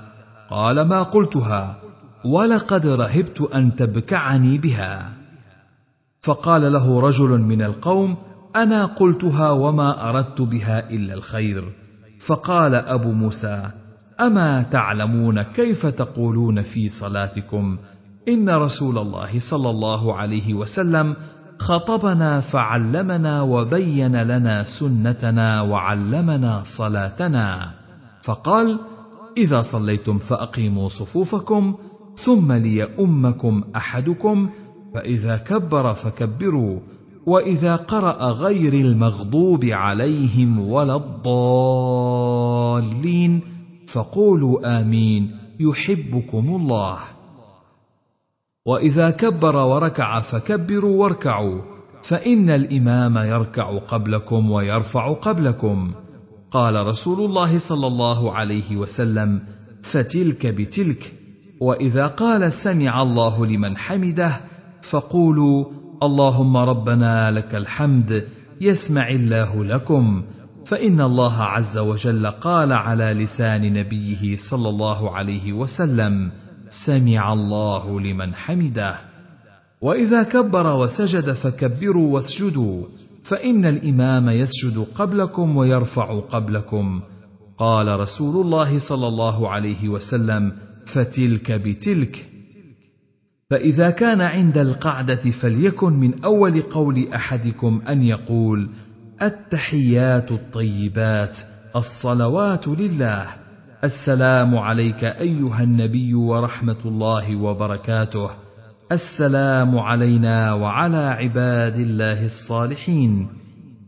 قال 0.51 0.81
ما 0.81 1.03
قلتها 1.03 1.77
ولقد 2.25 2.87
رهبت 2.87 3.41
أن 3.41 3.77
تبكعني 3.77 4.59
بها. 4.59 5.22
فقال 6.22 6.72
له 6.72 7.01
رجل 7.01 7.28
من 7.40 7.62
القوم 7.62 8.17
أنا 8.56 8.85
قلتها 8.85 9.51
وما 9.51 10.10
أردت 10.10 10.40
بها 10.42 10.90
إلا 10.90 11.15
الخير. 11.15 11.72
فقال 12.21 12.74
أبو 12.74 13.12
موسى 13.12 13.71
أما 14.21 14.62
تعلمون 14.62 15.42
كيف 15.42 15.87
تقولون 15.87 16.62
في 16.62 16.88
صلاتكم؟ 16.88 17.78
إن 18.28 18.51
رسول 18.51 18.99
الله 18.99 19.38
صلى 19.38 19.71
الله 19.71 20.17
عليه 20.17 20.55
وسلم 20.55 21.17
خطبنا 21.58 22.40
فعلمنا 22.40 23.42
وبين 23.42 24.22
لنا 24.22 24.62
سنتنا 24.62 25.60
وعلمنا 25.60 26.62
صلاتنا. 26.65 27.71
فقال 28.22 28.78
إذا 29.37 29.60
صليتم 29.60 30.19
فأقيموا 30.19 30.88
صفوفكم 30.88 31.74
ثم 32.17 32.53
ليؤمكم 32.53 33.65
أحدكم 33.76 34.51
فإذا 34.94 35.37
كبر 35.37 35.94
فكبروا 35.94 36.81
وإذا 37.26 37.76
قرأ 37.76 38.25
غير 38.25 38.73
المغضوب 38.73 39.65
عليهم 39.65 40.58
ولا 40.58 40.97
الضالين 40.97 42.60
فقولوا 43.89 44.81
آمين 44.81 45.37
يحبكم 45.60 46.57
الله. 46.57 46.99
وإذا 48.67 49.10
كبر 49.10 49.57
وركع 49.57 50.21
فكبروا 50.21 51.03
واركعوا 51.03 51.60
فإن 52.03 52.51
الإمام 52.51 53.19
يركع 53.19 53.78
قبلكم 53.78 54.51
ويرفع 54.51 55.12
قبلكم. 55.12 55.92
قال 56.51 56.87
رسول 56.87 57.25
الله 57.25 57.58
صلى 57.58 57.87
الله 57.87 58.33
عليه 58.33 58.76
وسلم 58.76 59.42
فتلك 59.83 60.47
بتلك 60.47 61.12
وإذا 61.60 62.07
قال 62.07 62.53
سمع 62.53 63.03
الله 63.03 63.47
لمن 63.47 63.76
حمده 63.76 64.41
فقولوا 64.83 65.65
اللهم 66.03 66.57
ربنا 66.57 67.31
لك 67.31 67.55
الحمد 67.55 68.29
يسمع 68.61 69.09
الله 69.09 69.65
لكم 69.65 70.25
فإن 70.67 71.01
الله 71.01 71.43
عز 71.43 71.79
وجل 71.79 72.27
قال 72.27 72.73
على 72.73 73.05
لسان 73.05 73.73
نبيه 73.73 74.37
صلى 74.37 74.69
الله 74.69 75.17
عليه 75.17 75.53
وسلم 75.53 76.31
سمع 76.71 77.33
الله 77.33 78.01
لمن 78.01 78.35
حمده. 78.35 79.01
وإذا 79.81 80.23
كبر 80.23 80.77
وسجد 80.77 81.33
فكبروا 81.33 82.15
واسجدوا 82.15 82.85
فإن 83.25 83.65
الإمام 83.65 84.29
يسجد 84.29 84.87
قبلكم 84.95 85.57
ويرفع 85.57 86.21
قبلكم. 86.21 87.01
قال 87.59 88.01
رسول 88.01 88.47
الله 88.47 88.79
صلى 88.79 89.07
الله 89.09 89.49
عليه 89.49 89.89
وسلم 89.89 90.53
فتلك 90.87 91.53
بتلك. 91.53 92.32
فإذا 93.52 93.90
كان 93.90 94.20
عند 94.20 94.58
القعدة 94.58 95.31
فليكن 95.31 95.92
من 95.92 96.24
أول 96.24 96.62
قول 96.62 97.08
أحدكم 97.15 97.83
أن 97.88 98.02
يقول 98.02 98.70
التحيات 99.22 100.33
الطيبات 100.33 101.38
الصلوات 101.76 102.68
لله. 102.68 103.26
السلام 103.85 104.58
عليك 104.58 105.04
أيها 105.04 105.62
النبي 105.62 106.15
ورحمة 106.15 106.76
الله 106.85 107.36
وبركاته. 107.36 108.31
السلام 108.92 109.78
علينا 109.78 110.52
وعلى 110.52 110.97
عباد 110.97 111.76
الله 111.76 112.26
الصالحين. 112.26 113.28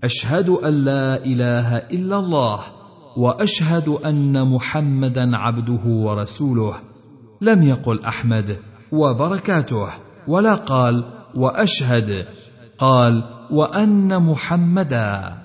أشهد 0.04 0.48
أن 0.48 0.72
لا 0.84 1.24
إله 1.24 1.76
إلا 1.76 2.18
الله 2.18 2.60
وأشهد 3.16 3.88
أن 3.88 4.48
محمدا 4.48 5.36
عبده 5.36 5.84
ورسوله. 5.86 6.74
لم 7.40 7.62
يقل 7.62 8.04
أحمد 8.04 8.58
وبركاته. 8.92 9.88
ولا 10.28 10.54
قال 10.54 11.24
وأشهد 11.34 12.26
قال 12.78 13.46
وأن 13.50 14.22
محمدا. 14.22 15.38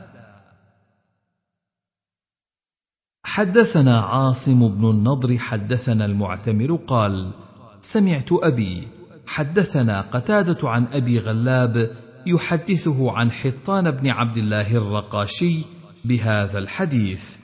حدثنا 3.24 4.00
عاصم 4.02 4.68
بن 4.68 4.90
النضر 4.90 5.38
حدثنا 5.38 6.06
المعتمر 6.06 6.76
قال 6.76 7.34
سمعت 7.82 8.30
أبي 8.32 8.88
حدثنا 9.28 10.02
قتادة 10.02 10.70
عن 10.70 10.88
أبي 10.88 11.20
غلاب 11.20 11.96
يحدثه 12.26 13.12
عن 13.12 13.32
حطان 13.32 13.92
بن 13.92 14.10
عبد 14.10 14.38
الله 14.38 14.76
الرقاشي 14.76 15.66
بهذا 16.06 16.58
الحديث. 16.58 17.38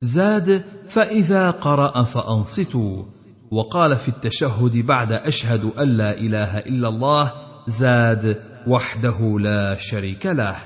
زاد 0.00 0.64
فإذا 0.88 1.50
قرأ 1.50 2.02
فأنصتوا. 2.02 3.04
وقال 3.50 3.96
في 3.96 4.08
التشهد 4.08 4.86
بعد 4.86 5.12
أشهد 5.12 5.64
أن 5.64 5.88
لا 5.88 6.18
إله 6.18 6.58
إلا 6.58 6.88
الله 6.88 7.32
زاد 7.66 8.42
وحده 8.66 9.38
لا 9.40 9.76
شريك 9.78 10.26
له. 10.26 10.56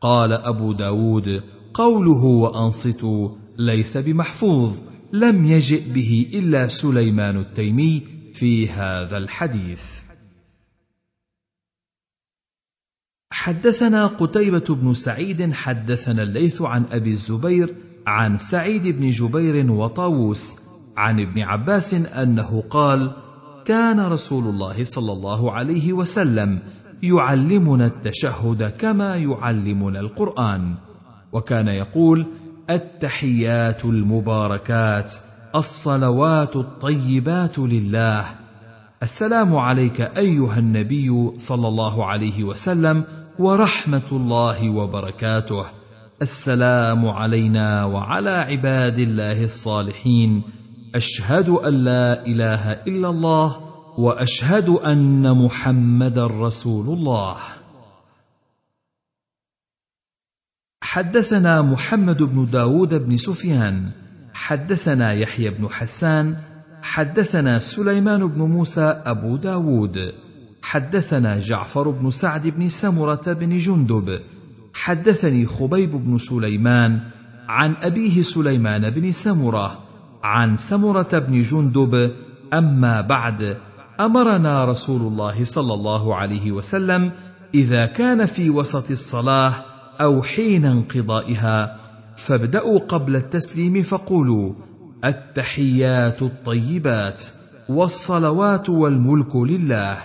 قال 0.00 0.32
أبو 0.32 0.72
داود 0.72 1.42
قوله 1.74 2.24
وأنصتوا 2.24 3.28
ليس 3.58 3.96
بمحفوظ 3.96 4.80
لم 5.12 5.44
يجئ 5.44 5.92
به 5.92 6.30
إلا 6.34 6.68
سليمان 6.68 7.36
التيمي 7.36 8.02
في 8.34 8.68
هذا 8.68 9.16
الحديث. 9.16 9.84
حدثنا 13.30 14.06
قتيبة 14.06 14.74
بن 14.74 14.94
سعيد 14.94 15.52
حدثنا 15.52 16.22
الليث 16.22 16.62
عن 16.62 16.84
أبي 16.92 17.10
الزبير 17.10 17.74
عن 18.06 18.38
سعيد 18.38 18.86
بن 18.86 19.10
جبير 19.10 19.70
وطاووس 19.70 20.63
عن 20.96 21.20
ابن 21.20 21.42
عباس 21.42 21.94
أنه 21.94 22.64
قال 22.70 23.10
كان 23.64 24.00
رسول 24.00 24.44
الله 24.44 24.84
صلى 24.84 25.12
الله 25.12 25.52
عليه 25.52 25.92
وسلم 25.92 26.58
يعلمنا 27.02 27.86
التشهد 27.86 28.72
كما 28.78 29.16
يعلمنا 29.16 30.00
القرآن 30.00 30.74
وكان 31.32 31.68
يقول 31.68 32.26
التحيات 32.70 33.84
المباركات 33.84 35.14
الصلوات 35.54 36.56
الطيبات 36.56 37.58
لله. 37.58 38.24
السلام 39.02 39.56
عليك 39.56 40.00
أيها 40.00 40.58
النبي 40.58 41.30
صلى 41.36 41.68
الله 41.68 42.06
عليه 42.06 42.44
وسلم 42.44 43.04
ورحمة 43.38 44.08
الله 44.12 44.70
وبركاته. 44.70 45.64
السلام 46.22 47.08
علينا 47.08 47.84
وعلى 47.84 48.30
عباد 48.30 48.98
الله 48.98 49.44
الصالحين 49.44 50.42
أشهد 50.94 51.48
أن 51.48 51.84
لا 51.84 52.26
إله 52.26 52.72
إلا 52.72 53.08
الله 53.10 53.60
وأشهد 53.98 54.68
أن 54.68 55.44
محمدا 55.44 56.26
رسول 56.26 56.98
الله. 56.98 57.36
حدثنا 60.82 61.62
محمد 61.62 62.22
بن 62.22 62.50
داود 62.50 62.94
بن 62.94 63.16
سفيان 63.16 63.90
حدثنا 64.34 65.12
يحيى 65.12 65.50
بن 65.50 65.68
حسان 65.68 66.36
حدثنا 66.82 67.58
سليمان 67.58 68.26
بن 68.26 68.42
موسى 68.42 69.02
أبو 69.06 69.36
داود 69.36 70.14
حدثنا 70.62 71.40
جعفر 71.40 71.90
بن 71.90 72.10
سعد 72.10 72.46
بن 72.46 72.68
سمرة 72.68 73.32
بن 73.32 73.58
جندب 73.58 74.20
حدثني 74.74 75.46
خبيب 75.46 75.90
بن 75.90 76.18
سليمان 76.18 77.00
عن 77.48 77.74
أبيه 77.74 78.22
سليمان 78.22 78.90
بن 78.90 79.12
سمرة 79.12 79.83
عن 80.24 80.56
سمرة 80.56 81.18
بن 81.18 81.40
جندب 81.40 82.10
أما 82.52 83.00
بعد 83.00 83.56
أمرنا 84.00 84.64
رسول 84.64 85.00
الله 85.00 85.44
صلى 85.44 85.74
الله 85.74 86.14
عليه 86.14 86.52
وسلم 86.52 87.12
إذا 87.54 87.86
كان 87.86 88.26
في 88.26 88.50
وسط 88.50 88.90
الصلاة 88.90 89.52
أو 90.00 90.22
حين 90.22 90.64
انقضائها 90.64 91.76
فابدأوا 92.16 92.78
قبل 92.78 93.16
التسليم 93.16 93.82
فقولوا 93.82 94.52
التحيات 95.04 96.22
الطيبات 96.22 97.22
والصلوات 97.68 98.70
والملك 98.70 99.36
لله. 99.36 99.98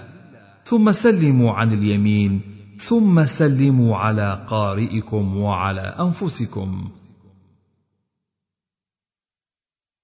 ثم 0.66 0.92
سلموا 0.92 1.52
عن 1.52 1.74
اليمين 1.74 2.42
ثم 2.78 3.26
سلموا 3.26 3.98
على 3.98 4.46
قارئكم 4.48 5.38
وعلى 5.38 5.96
أنفسكم. 6.00 6.90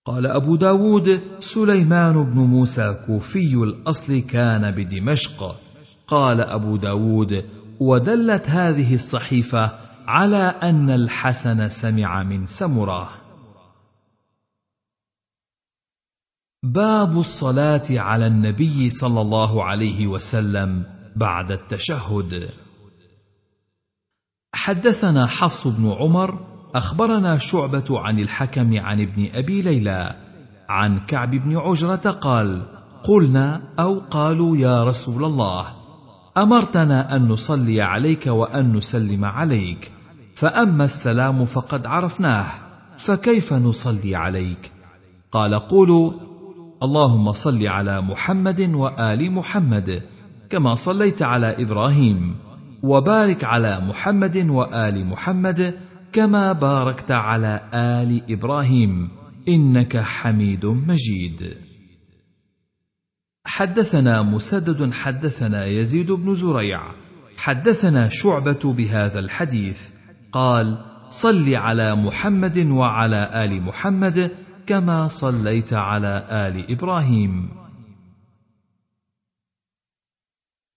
قال 0.08 0.26
أبو 0.26 0.56
داود 0.56 1.22
سليمان 1.40 2.24
بن 2.24 2.40
موسى 2.40 3.04
كوفي 3.08 3.54
الأصل 3.54 4.20
كان 4.20 4.72
بدمشق. 4.72 5.56
قال 6.08 6.42
أبو 6.42 6.76
داود 6.78 7.50
ودلت 7.80 8.50
هذه 8.50 8.94
الصحيفة 8.94 9.80
على 10.08 10.38
أن 10.38 10.90
الحسن 10.90 11.70
سمع 11.70 12.24
من 12.24 12.48
سمرة. 12.48 13.10
باب 16.64 17.18
الصلاة 17.18 17.84
على 17.90 18.28
النبي 18.28 18.90
صلى 18.90 19.22
الله 19.22 19.64
عليه 19.64 20.08
وسلم 20.08 20.86
بعد 21.16 21.52
التشهد. 21.52 22.50
حدثنا 24.54 25.28
حفص 25.28 25.68
بن 25.68 25.92
عمر 25.92 26.55
أخبرنا 26.76 27.38
شعبة 27.38 28.00
عن 28.00 28.20
الحكم 28.20 28.80
عن 28.80 29.02
ابن 29.02 29.28
أبي 29.34 29.62
ليلى 29.62 30.16
عن 30.70 31.00
كعب 31.00 31.32
بن 31.32 31.58
عجرة 31.58 32.12
قال 32.12 32.62
قلنا 33.04 33.62
أو 33.80 34.00
قالوا 34.00 34.58
يا 34.58 34.84
رسول 34.84 35.24
الله 35.24 35.66
أمرتنا 36.38 37.16
أن 37.16 37.28
نصلي 37.28 37.82
عليك 37.82 38.28
وأن 38.28 38.74
نسلم 38.74 39.26
عليك 39.26 39.92
فأما 40.36 40.86
السلام 40.86 41.46
فقد 41.46 41.86
عرفناه 41.86 42.46
فكيف 42.98 43.54
نصلي 43.54 44.16
عليك؟ 44.16 44.72
قال 45.32 45.60
قولوا 45.60 46.12
اللهم 46.84 47.32
صل 47.32 47.68
على 47.68 48.02
محمد 48.02 48.62
وآل 48.74 49.32
محمد 49.32 50.04
كما 50.50 50.74
صليت 50.74 51.22
على 51.22 51.56
إبراهيم 51.64 52.36
وبارك 52.84 53.44
على 53.44 53.80
محمد 53.80 54.50
وآل 54.50 55.06
محمد 55.06 55.76
كما 56.16 56.52
باركت 56.52 57.12
على 57.12 57.70
آل 57.74 58.32
إبراهيم 58.32 59.10
إنك 59.48 59.98
حميد 59.98 60.66
مجيد. 60.66 61.58
حدثنا 63.46 64.22
مسدد 64.22 64.94
حدثنا 64.94 65.66
يزيد 65.66 66.12
بن 66.12 66.36
زريع 66.36 66.82
حدثنا 67.38 68.10
شعبة 68.10 68.74
بهذا 68.78 69.20
الحديث 69.20 69.90
قال 70.32 70.86
صل 71.10 71.56
على 71.56 71.96
محمد 71.96 72.58
وعلى 72.58 73.46
آل 73.46 73.62
محمد 73.62 74.32
كما 74.68 75.08
صليت 75.08 75.74
على 75.74 76.26
آل 76.32 76.72
إبراهيم. 76.72 77.50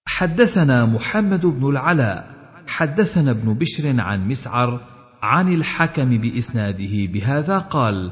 حدثنا 0.07 0.87
محمد 0.87 1.47
بن 1.47 1.69
العلاء 1.69 2.35
حدثنا 2.67 3.31
ابن 3.31 3.55
بشر 3.55 4.01
عن 4.01 4.29
مسعر 4.29 4.98
عن 5.23 5.49
الحكم 5.55 6.09
بإسناده 6.19 7.13
بهذا 7.13 7.59
قال 7.59 8.11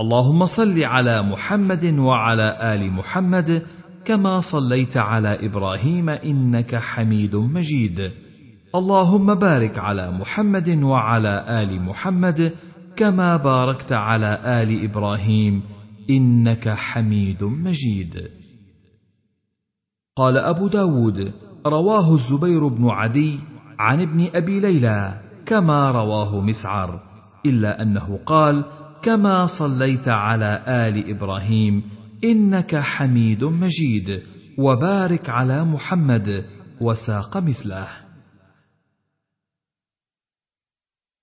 اللهم 0.00 0.46
صل 0.46 0.84
على 0.84 1.22
محمد 1.22 1.98
وعلى 1.98 2.58
آل 2.74 2.92
محمد 2.92 3.66
كما 4.04 4.40
صليت 4.40 4.96
على 4.96 5.46
إبراهيم 5.46 6.08
إنك 6.08 6.76
حميد 6.76 7.36
مجيد. 7.36 8.12
اللهم 8.74 9.34
بارك 9.34 9.78
على 9.78 10.10
محمد 10.10 10.82
وعلى 10.82 11.44
آل 11.62 11.82
محمد 11.82 12.52
كما 12.96 13.36
باركت 13.36 13.92
على 13.92 14.40
آل 14.44 14.84
إبراهيم 14.84 15.62
إنك 16.10 16.68
حميد 16.68 17.44
مجيد. 17.44 18.30
قال 20.16 20.38
أبو 20.38 20.68
داود 20.68 21.32
رواه 21.66 22.14
الزبير 22.14 22.68
بن 22.68 22.88
عدي 22.88 23.38
عن 23.78 24.00
ابن 24.00 24.28
أبي 24.34 24.60
ليلى 24.60 25.27
كما 25.48 25.90
رواه 25.90 26.40
مسعر 26.40 27.00
إلا 27.46 27.82
أنه 27.82 28.20
قال 28.26 28.64
كما 29.02 29.46
صليت 29.46 30.08
على 30.08 30.64
آل 30.68 31.10
إبراهيم 31.10 31.82
إنك 32.24 32.76
حميد 32.76 33.44
مجيد 33.44 34.22
وبارك 34.58 35.30
على 35.30 35.64
محمد 35.64 36.46
وساق 36.80 37.36
مثله. 37.36 37.86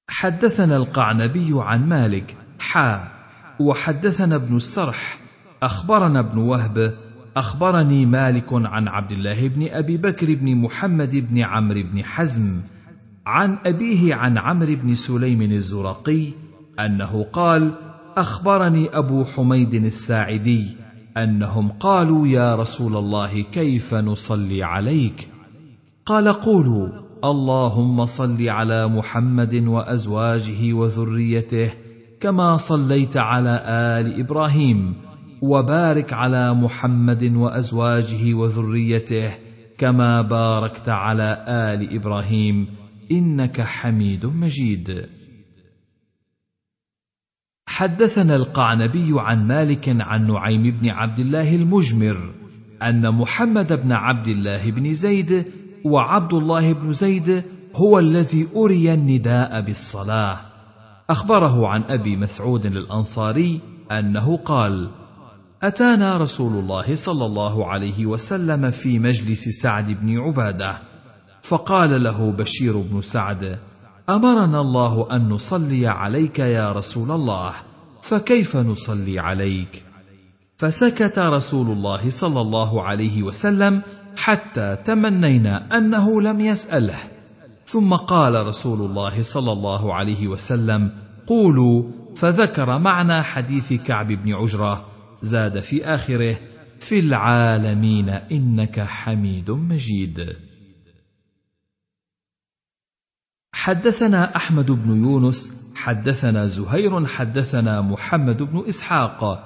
حدثنا 0.09 0.75
القعنبي 0.75 1.49
عن 1.53 1.89
مالك 1.89 2.37
حا 2.59 3.11
وحدثنا 3.59 4.35
ابن 4.35 4.55
السرح 4.55 5.19
أخبرنا 5.63 6.19
ابن 6.19 6.37
وهب 6.37 6.97
أخبرني 7.37 8.05
مالك 8.05 8.47
عن 8.51 8.87
عبد 8.87 9.11
الله 9.11 9.47
بن 9.47 9.67
أبي 9.69 9.97
بكر 9.97 10.35
بن 10.35 10.55
محمد 10.55 11.15
بن 11.15 11.43
عمرو 11.43 11.83
بن 11.83 12.03
حزم 12.03 12.61
عن 13.25 13.57
أبيه 13.65 14.15
عن 14.15 14.37
عمرو 14.37 14.75
بن 14.75 14.95
سليم 14.95 15.41
الزرقي 15.41 16.27
أنه 16.79 17.25
قال: 17.33 17.71
أخبرني 18.17 18.89
أبو 18.93 19.25
حميد 19.25 19.73
الساعدي 19.73 20.65
أنهم 21.17 21.69
قالوا 21.69 22.27
يا 22.27 22.55
رسول 22.55 22.95
الله 22.95 23.43
كيف 23.43 23.93
نصلي 23.93 24.63
عليك؟ 24.63 25.27
قال 26.05 26.33
قولوا: 26.33 26.89
اللهم 27.23 28.05
صل 28.05 28.49
على 28.49 28.87
محمد 28.87 29.55
وأزواجه 29.67 30.73
وذريته 30.73 31.71
كما 32.19 32.57
صليت 32.57 33.17
على 33.17 33.63
آل 33.67 34.19
إبراهيم 34.19 34.93
وبارك 35.41 36.13
على 36.13 36.53
محمد 36.53 37.35
وأزواجه 37.35 38.33
وذريته 38.33 39.31
كما 39.77 40.21
باركت 40.21 40.89
على 40.89 41.45
آل 41.47 41.95
إبراهيم 41.95 42.84
إنك 43.11 43.61
حميد 43.61 44.25
مجيد. 44.25 45.09
حدثنا 47.67 48.35
القعنبي 48.35 49.13
عن 49.15 49.47
مالك 49.47 49.89
عن 49.89 50.27
نعيم 50.27 50.61
بن 50.61 50.89
عبد 50.89 51.19
الله 51.19 51.55
المجمر 51.55 52.17
أن 52.81 53.15
محمد 53.15 53.73
بن 53.73 53.91
عبد 53.91 54.27
الله 54.27 54.71
بن 54.71 54.93
زيد 54.93 55.51
وعبد 55.85 56.33
الله 56.33 56.73
بن 56.73 56.93
زيد 56.93 57.43
هو 57.75 57.99
الذي 57.99 58.47
أري 58.55 58.93
النداء 58.93 59.61
بالصلاة. 59.61 60.41
أخبره 61.09 61.67
عن 61.67 61.83
أبي 61.83 62.17
مسعود 62.17 62.65
الأنصاري 62.65 63.61
أنه 63.91 64.37
قال 64.37 64.91
أتانا 65.63 66.17
رسول 66.17 66.59
الله 66.59 66.95
صلى 66.95 67.25
الله 67.25 67.67
عليه 67.67 68.05
وسلم 68.05 68.71
في 68.71 68.99
مجلس 68.99 69.49
سعد 69.49 69.91
بن 69.91 70.19
عبادة. 70.19 70.94
فقال 71.47 72.03
له 72.03 72.31
بشير 72.31 72.77
بن 72.77 73.01
سعد 73.01 73.59
أمرنا 74.09 74.61
الله 74.61 75.07
أن 75.11 75.29
نصلي 75.29 75.87
عليك 75.87 76.39
يا 76.39 76.71
رسول 76.71 77.11
الله 77.11 77.53
فكيف 78.01 78.55
نصلي 78.55 79.19
عليك؟ 79.19 79.83
فسكت 80.57 81.19
رسول 81.19 81.71
الله 81.71 82.09
صلى 82.09 82.41
الله 82.41 82.83
عليه 82.83 83.23
وسلم 83.23 83.81
حتى 84.17 84.77
تمنينا 84.85 85.77
أنه 85.77 86.21
لم 86.21 86.41
يسأله. 86.41 86.99
ثم 87.65 87.93
قال 87.93 88.47
رسول 88.47 88.89
الله 88.89 89.21
صلى 89.21 89.51
الله 89.51 89.93
عليه 89.93 90.27
وسلم 90.27 90.91
قولوا 91.27 91.83
فذكر 92.15 92.79
معنى 92.79 93.23
حديث 93.23 93.73
كعب 93.73 94.07
بن 94.07 94.33
عجرة 94.33 94.85
زاد 95.21 95.59
في 95.59 95.85
آخره 95.85 96.37
في 96.79 96.99
العالمين 96.99 98.09
إنك 98.09 98.79
حميد 98.79 99.51
مجيد. 99.51 100.35
حدثنا 103.65 104.35
أحمد 104.35 104.71
بن 104.71 104.97
يونس 104.97 105.71
حدثنا 105.75 106.45
زهير 106.45 107.05
حدثنا 107.05 107.81
محمد 107.81 108.43
بن 108.43 108.63
إسحاق 108.69 109.39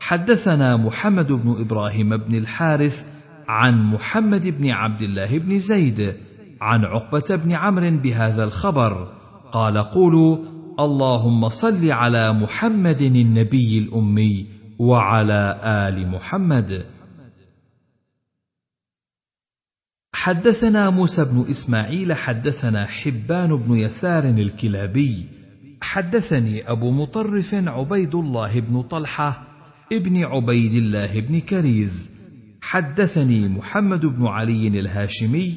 حدثنا 0.00 0.76
محمد 0.76 1.32
بن 1.32 1.56
إبراهيم 1.60 2.16
بن 2.16 2.34
الحارث 2.34 3.04
عن 3.48 3.82
محمد 3.92 4.46
بن 4.46 4.70
عبد 4.70 5.02
الله 5.02 5.38
بن 5.38 5.58
زيد 5.58 6.14
عن 6.60 6.84
عقبة 6.84 7.36
بن 7.36 7.52
عمرو 7.52 7.90
بهذا 7.90 8.44
الخبر. 8.44 9.08
قال 9.52 9.78
قولوا 9.78 10.38
اللهم 10.80 11.48
صل 11.48 11.92
على 11.92 12.32
محمد 12.32 13.02
النبي 13.02 13.78
الأمي 13.78 14.46
وعلى 14.78 15.60
آل 15.64 16.08
محمد. 16.08 16.95
حدثنا 20.16 20.90
موسى 20.90 21.24
بن 21.24 21.46
إسماعيل 21.50 22.12
حدثنا 22.12 22.86
حبان 22.86 23.56
بن 23.56 23.76
يسار 23.76 24.24
الكلابي. 24.24 25.26
حدثني 25.80 26.70
أبو 26.70 26.90
مطرف 26.90 27.54
عبيد 27.54 28.14
الله 28.14 28.60
بن 28.60 28.82
طلحة 28.82 29.42
ابن 29.92 30.24
عبيد 30.24 30.74
الله 30.74 31.20
بن 31.20 31.40
كريز. 31.40 32.10
حدثني 32.60 33.48
محمد 33.48 34.06
بن 34.06 34.26
علي 34.26 34.68
الهاشمي 34.68 35.54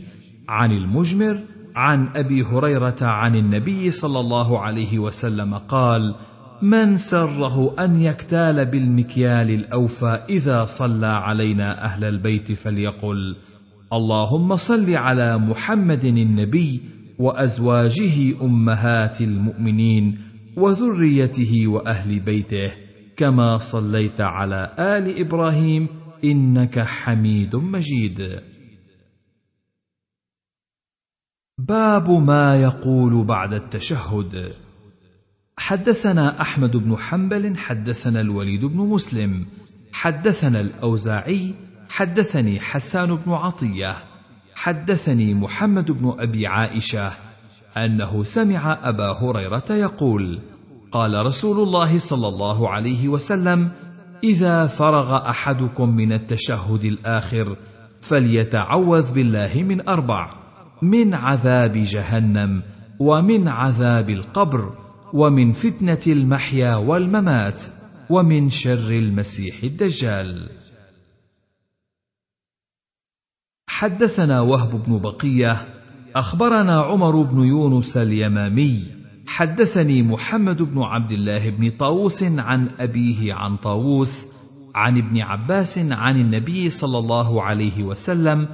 عن 0.49 0.71
المجمر 0.71 1.39
عن 1.75 2.09
أبي 2.15 2.43
هريرة 2.43 2.97
عن 3.01 3.35
النبي 3.35 3.91
صلى 3.91 4.19
الله 4.19 4.59
عليه 4.59 4.99
وسلم 4.99 5.53
قال 5.55 6.15
من 6.61 6.97
سره 6.97 7.75
أن 7.79 8.01
يكتال 8.01 8.65
بالمكيال 8.65 9.49
الأوفى 9.49 10.19
إذا 10.29 10.65
صلى 10.65 11.07
علينا 11.07 11.85
أهل 11.85 12.03
البيت 12.03 12.51
فليقل 12.51 13.35
اللهم 13.93 14.55
صل 14.55 14.95
على 14.95 15.37
محمد 15.37 16.05
النبي 16.05 16.81
وأزواجه 17.19 18.45
أمهات 18.45 19.21
المؤمنين 19.21 20.19
وذريته 20.57 21.67
وأهل 21.67 22.19
بيته 22.19 22.71
كما 23.17 23.57
صليت 23.57 24.21
على 24.21 24.75
آل 24.79 25.19
إبراهيم 25.19 25.87
إنك 26.23 26.79
حميد 26.79 27.55
مجيد. 27.55 28.41
باب 31.57 32.09
ما 32.09 32.61
يقول 32.61 33.25
بعد 33.25 33.53
التشهد. 33.53 34.51
حدثنا 35.57 36.41
أحمد 36.41 36.77
بن 36.77 36.95
حنبل 36.97 37.57
حدثنا 37.57 38.21
الوليد 38.21 38.65
بن 38.65 38.77
مسلم 38.77 39.45
حدثنا 39.91 40.61
الأوزاعي 40.61 41.53
حدثني 41.89 42.59
حسان 42.59 43.15
بن 43.15 43.31
عطية 43.31 43.95
حدثني 44.55 45.33
محمد 45.33 45.91
بن 45.91 46.15
أبي 46.19 46.47
عائشة 46.47 47.11
أنه 47.77 48.23
سمع 48.23 48.77
أبا 48.83 49.11
هريرة 49.11 49.65
يقول 49.69 50.39
قال 50.91 51.25
رسول 51.25 51.67
الله 51.67 51.97
صلى 51.97 52.27
الله 52.27 52.69
عليه 52.69 53.07
وسلم 53.07 53.71
إذا 54.23 54.67
فرغ 54.67 55.29
أحدكم 55.29 55.95
من 55.95 56.13
التشهد 56.13 56.85
الآخر 56.85 57.55
فليتعوذ 58.01 59.11
بالله 59.13 59.63
من 59.63 59.87
أربع 59.87 60.29
من 60.81 61.13
عذاب 61.13 61.73
جهنم 61.73 62.63
ومن 62.99 63.47
عذاب 63.47 64.09
القبر 64.09 64.73
ومن 65.13 65.53
فتنة 65.53 66.01
المحيا 66.07 66.75
والممات 66.75 67.61
ومن 68.09 68.49
شر 68.49 68.89
المسيح 68.89 69.63
الدجال. 69.63 70.49
حدثنا 73.79 74.41
وهب 74.41 74.83
بن 74.87 74.97
بقية 74.97 75.67
أخبرنا 76.15 76.81
عمر 76.81 77.21
بن 77.21 77.43
يونس 77.43 77.97
اليمامي 77.97 78.83
حدثني 79.27 80.03
محمد 80.03 80.61
بن 80.61 80.81
عبد 80.81 81.11
الله 81.11 81.49
بن 81.49 81.69
طاووس 81.69 82.23
عن 82.23 82.69
أبيه 82.79 83.33
عن 83.33 83.57
طاووس 83.57 84.25
عن 84.75 84.97
ابن 84.97 85.21
عباس 85.21 85.77
عن 85.77 86.21
النبي 86.21 86.69
صلى 86.69 86.97
الله 86.99 87.43
عليه 87.43 87.83
وسلم 87.83 88.47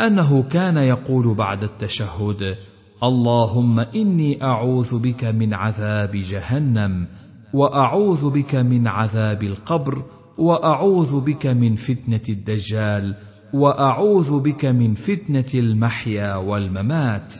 أنه 0.00 0.42
كان 0.42 0.76
يقول 0.76 1.34
بعد 1.34 1.62
التشهد 1.62 2.56
اللهم 3.02 3.80
إني 3.80 4.42
أعوذ 4.42 4.98
بك 4.98 5.24
من 5.24 5.54
عذاب 5.54 6.10
جهنم 6.10 7.06
وأعوذ 7.52 8.30
بك 8.30 8.54
من 8.54 8.86
عذاب 8.86 9.42
القبر 9.42 10.04
وأعوذ 10.38 11.20
بك 11.20 11.46
من 11.46 11.76
فتنة 11.76 12.26
الدجال 12.28 13.14
وأعوذ 13.56 14.40
بك 14.40 14.64
من 14.64 14.94
فتنة 14.94 15.50
المحيا 15.54 16.36
والممات. 16.36 17.34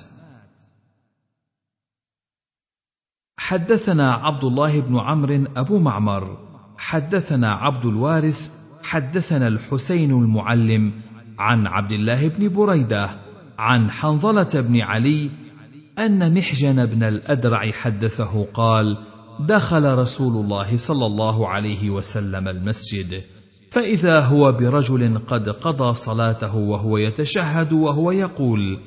حدثنا 3.38 4.12
عبد 4.12 4.44
الله 4.44 4.80
بن 4.80 4.98
عمرو 4.98 5.44
أبو 5.56 5.78
معمر 5.78 6.38
حدثنا 6.78 7.52
عبد 7.52 7.86
الوارث 7.86 8.50
حدثنا 8.82 9.46
الحسين 9.46 10.10
المعلم 10.10 10.92
عن 11.38 11.66
عبد 11.66 11.92
الله 11.92 12.28
بن 12.28 12.48
بريدة 12.48 13.10
عن 13.58 13.90
حنظلة 13.90 14.60
بن 14.60 14.80
علي 14.80 15.30
أن 15.98 16.34
محجن 16.34 16.86
بن 16.86 17.02
الأدرع 17.02 17.70
حدثه 17.70 18.44
قال 18.54 18.98
دخل 19.40 19.94
رسول 19.94 20.44
الله 20.44 20.76
صلى 20.76 21.06
الله 21.06 21.48
عليه 21.48 21.90
وسلم 21.90 22.48
المسجد. 22.48 23.22
فإذا 23.70 24.20
هو 24.20 24.52
برجل 24.52 25.18
قد 25.18 25.48
قضى 25.48 25.94
صلاته 25.94 26.56
وهو 26.56 26.98
يتشهد 26.98 27.72
وهو 27.72 28.10
يقول 28.10 28.78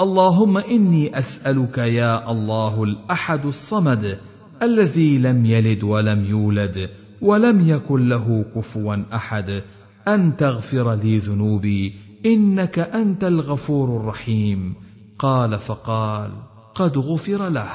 اللهم 0.00 0.58
إني 0.58 1.18
أسألك 1.18 1.78
يا 1.78 2.30
الله 2.30 2.82
الأحد 2.82 3.46
الصمد 3.46 4.18
الذي 4.62 5.18
لم 5.18 5.46
يلد 5.46 5.82
ولم 5.82 6.24
يولد 6.24 6.90
ولم 7.22 7.68
يكن 7.68 8.08
له 8.08 8.44
كفوا 8.56 8.96
أحد 9.14 9.62
أن 10.08 10.36
تغفر 10.36 10.94
لي 10.94 11.18
ذنوبي 11.18 11.94
إنك 12.26 12.78
أنت 12.78 13.24
الغفور 13.24 14.00
الرحيم. 14.00 14.74
قال 15.18 15.58
فقال 15.58 16.30
قد 16.74 16.98
غفر 16.98 17.48
له 17.48 17.70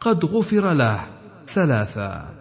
قد 0.00 0.24
غفر 0.24 0.72
له 0.72 1.00
ثلاثا. 1.46 2.33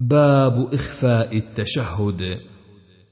باب 0.00 0.74
إخفاء 0.74 1.36
التشهد. 1.36 2.38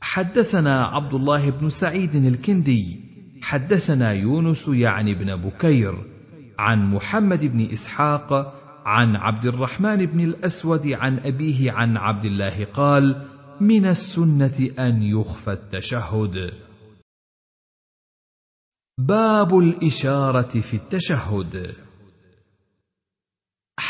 حدثنا 0.00 0.84
عبد 0.84 1.14
الله 1.14 1.50
بن 1.50 1.70
سعيد 1.70 2.14
الكندي 2.14 3.00
حدثنا 3.42 4.10
يونس 4.10 4.68
يعني 4.68 5.14
بن 5.14 5.36
بكير 5.36 5.94
عن 6.58 6.94
محمد 6.94 7.44
بن 7.44 7.70
إسحاق 7.72 8.54
عن 8.86 9.16
عبد 9.16 9.46
الرحمن 9.46 10.06
بن 10.06 10.20
الأسود 10.20 10.86
عن 10.86 11.18
أبيه 11.18 11.72
عن 11.72 11.96
عبد 11.96 12.24
الله 12.24 12.64
قال 12.64 13.28
من 13.60 13.86
السنة 13.86 14.70
أن 14.78 15.02
يخفى 15.02 15.52
التشهد. 15.52 16.54
باب 18.98 19.58
الإشارة 19.58 20.60
في 20.60 20.74
التشهد. 20.74 21.74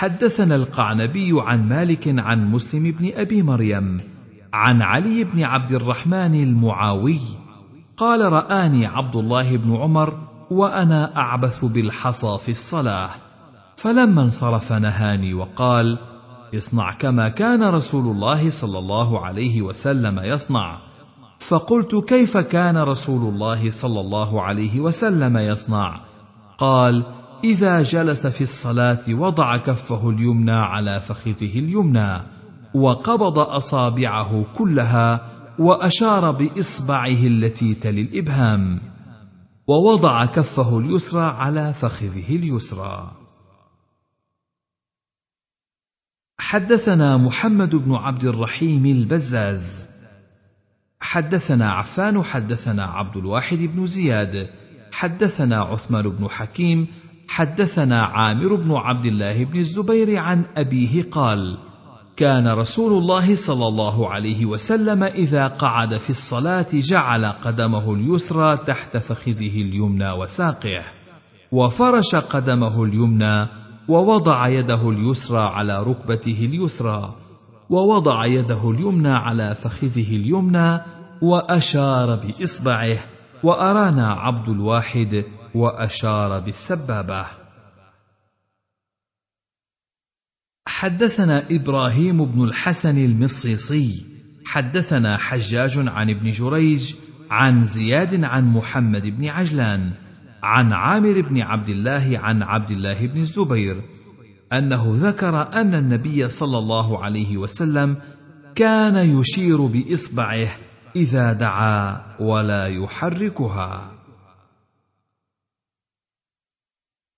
حدثنا 0.02 0.54
القعنبي 0.56 1.32
عن 1.34 1.68
مالك 1.68 2.14
عن 2.18 2.50
مسلم 2.50 2.82
بن 2.82 3.12
أبي 3.14 3.42
مريم 3.42 3.96
عن 4.52 4.82
علي 4.82 5.24
بن 5.24 5.44
عبد 5.44 5.72
الرحمن 5.72 6.34
المعاوي 6.34 7.18
قال 7.96 8.32
رآني 8.32 8.86
عبد 8.86 9.16
الله 9.16 9.56
بن 9.56 9.76
عمر 9.76 10.18
وأنا 10.50 11.16
أعبث 11.16 11.64
بالحصى 11.64 12.38
في 12.38 12.50
الصلاة 12.50 13.10
فلما 13.76 14.22
انصرف 14.22 14.72
نهاني 14.72 15.34
وقال 15.34 15.98
اصنع 16.54 16.92
كما 16.92 17.28
كان 17.28 17.62
رسول 17.62 18.16
الله 18.16 18.50
صلى 18.50 18.78
الله 18.78 19.26
عليه 19.26 19.62
وسلم 19.62 20.18
يصنع. 20.18 20.78
فقلت 21.38 21.94
كيف 21.94 22.36
كان 22.36 22.76
رسول 22.76 23.34
الله 23.34 23.70
صلى 23.70 24.00
الله 24.00 24.42
عليه 24.42 24.80
وسلم 24.80 25.36
يصنع؟ 25.36 26.00
قال 26.58 27.21
إذا 27.44 27.82
جلس 27.82 28.26
في 28.26 28.40
الصلاة 28.40 29.02
وضع 29.08 29.56
كفه 29.56 30.10
اليمنى 30.10 30.52
على 30.52 31.00
فخذه 31.00 31.58
اليمنى 31.58 32.22
وقبض 32.74 33.38
أصابعه 33.38 34.52
كلها 34.54 35.28
وأشار 35.58 36.30
بإصبعه 36.30 37.26
التي 37.26 37.74
تلي 37.74 38.00
الإبهام 38.02 38.80
ووضع 39.66 40.24
كفه 40.24 40.78
اليسرى 40.78 41.22
على 41.22 41.72
فخذه 41.72 42.36
اليسرى. 42.36 43.12
حدثنا 46.38 47.16
محمد 47.16 47.74
بن 47.74 47.94
عبد 47.94 48.24
الرحيم 48.24 48.86
البزاز. 48.86 49.88
حدثنا 51.00 51.70
عفان 51.70 52.22
حدثنا 52.22 52.82
عبد 52.82 53.16
الواحد 53.16 53.58
بن 53.58 53.86
زياد. 53.86 54.50
حدثنا 54.92 55.62
عثمان 55.62 56.08
بن 56.08 56.28
حكيم 56.28 56.86
حدثنا 57.28 58.06
عامر 58.06 58.54
بن 58.54 58.72
عبد 58.72 59.06
الله 59.06 59.44
بن 59.44 59.58
الزبير 59.58 60.16
عن 60.16 60.44
أبيه 60.56 61.02
قال 61.10 61.58
كان 62.16 62.48
رسول 62.48 62.92
الله 62.92 63.34
صلى 63.34 63.68
الله 63.68 64.08
عليه 64.08 64.46
وسلم 64.46 65.02
إذا 65.02 65.46
قعد 65.46 65.96
في 65.96 66.10
الصلاة 66.10 66.66
جعل 66.72 67.26
قدمه 67.26 67.94
اليسرى 67.94 68.56
تحت 68.66 68.96
فخذه 68.96 69.62
اليمنى 69.62 70.10
وساقه 70.10 70.84
وفرش 71.52 72.14
قدمه 72.14 72.84
اليمنى 72.84 73.46
ووضع 73.88 74.48
يده 74.48 74.90
اليسرى 74.90 75.40
على 75.40 75.82
ركبته 75.82 76.48
اليسرى 76.52 77.14
ووضع 77.70 78.26
يده 78.26 78.70
اليمنى 78.70 79.10
على 79.10 79.54
فخذه 79.54 80.16
اليمنى 80.16 80.80
وأشار 81.22 82.14
بإصبعه 82.14 82.98
وأرانا 83.42 84.12
عبد 84.12 84.48
الواحد 84.48 85.24
وأشار 85.54 86.40
بالسبابة. 86.40 87.26
حدثنا 90.68 91.42
إبراهيم 91.50 92.24
بن 92.24 92.44
الحسن 92.44 92.98
المصيصي. 92.98 94.12
حدثنا 94.46 95.16
حجاج 95.16 95.78
عن 95.78 96.10
ابن 96.10 96.30
جريج 96.30 96.94
عن 97.30 97.64
زياد 97.64 98.24
عن 98.24 98.52
محمد 98.52 99.06
بن 99.06 99.28
عجلان 99.28 99.92
عن 100.42 100.72
عامر 100.72 101.20
بن 101.20 101.40
عبد 101.40 101.68
الله 101.68 102.18
عن 102.18 102.42
عبد 102.42 102.70
الله 102.70 103.06
بن 103.06 103.20
الزبير 103.20 103.82
أنه 104.52 104.92
ذكر 104.94 105.52
أن 105.52 105.74
النبي 105.74 106.28
صلى 106.28 106.58
الله 106.58 107.04
عليه 107.04 107.36
وسلم 107.36 107.96
كان 108.54 108.96
يشير 108.96 109.66
بإصبعه 109.66 110.48
إذا 110.96 111.32
دعا 111.32 112.02
ولا 112.20 112.66
يحركها. 112.66 113.91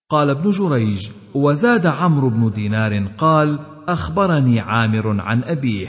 قال 0.09 0.31
ابن 0.31 0.51
جريج 0.51 1.09
وزاد 1.35 1.87
عمرو 1.87 2.31
بن 2.31 2.51
دينار 2.51 3.07
قال 3.19 3.59
أخبرني 3.89 4.61
عامر 4.61 5.21
عن 5.21 5.45
أبيه 5.45 5.89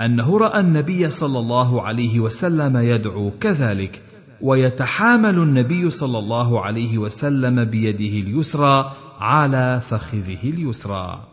أنه 0.00 0.38
رأى 0.38 0.60
النبي 0.60 1.10
صلى 1.10 1.38
الله 1.38 1.82
عليه 1.82 2.20
وسلم 2.20 2.76
يدعو 2.76 3.30
كذلك 3.40 4.02
ويتحامل 4.40 5.38
النبي 5.38 5.90
صلى 5.90 6.18
الله 6.18 6.60
عليه 6.60 6.98
وسلم 6.98 7.64
بيده 7.64 8.28
اليسرى 8.28 8.92
على 9.20 9.80
فخذه 9.80 10.50
اليسرى. 10.50 11.28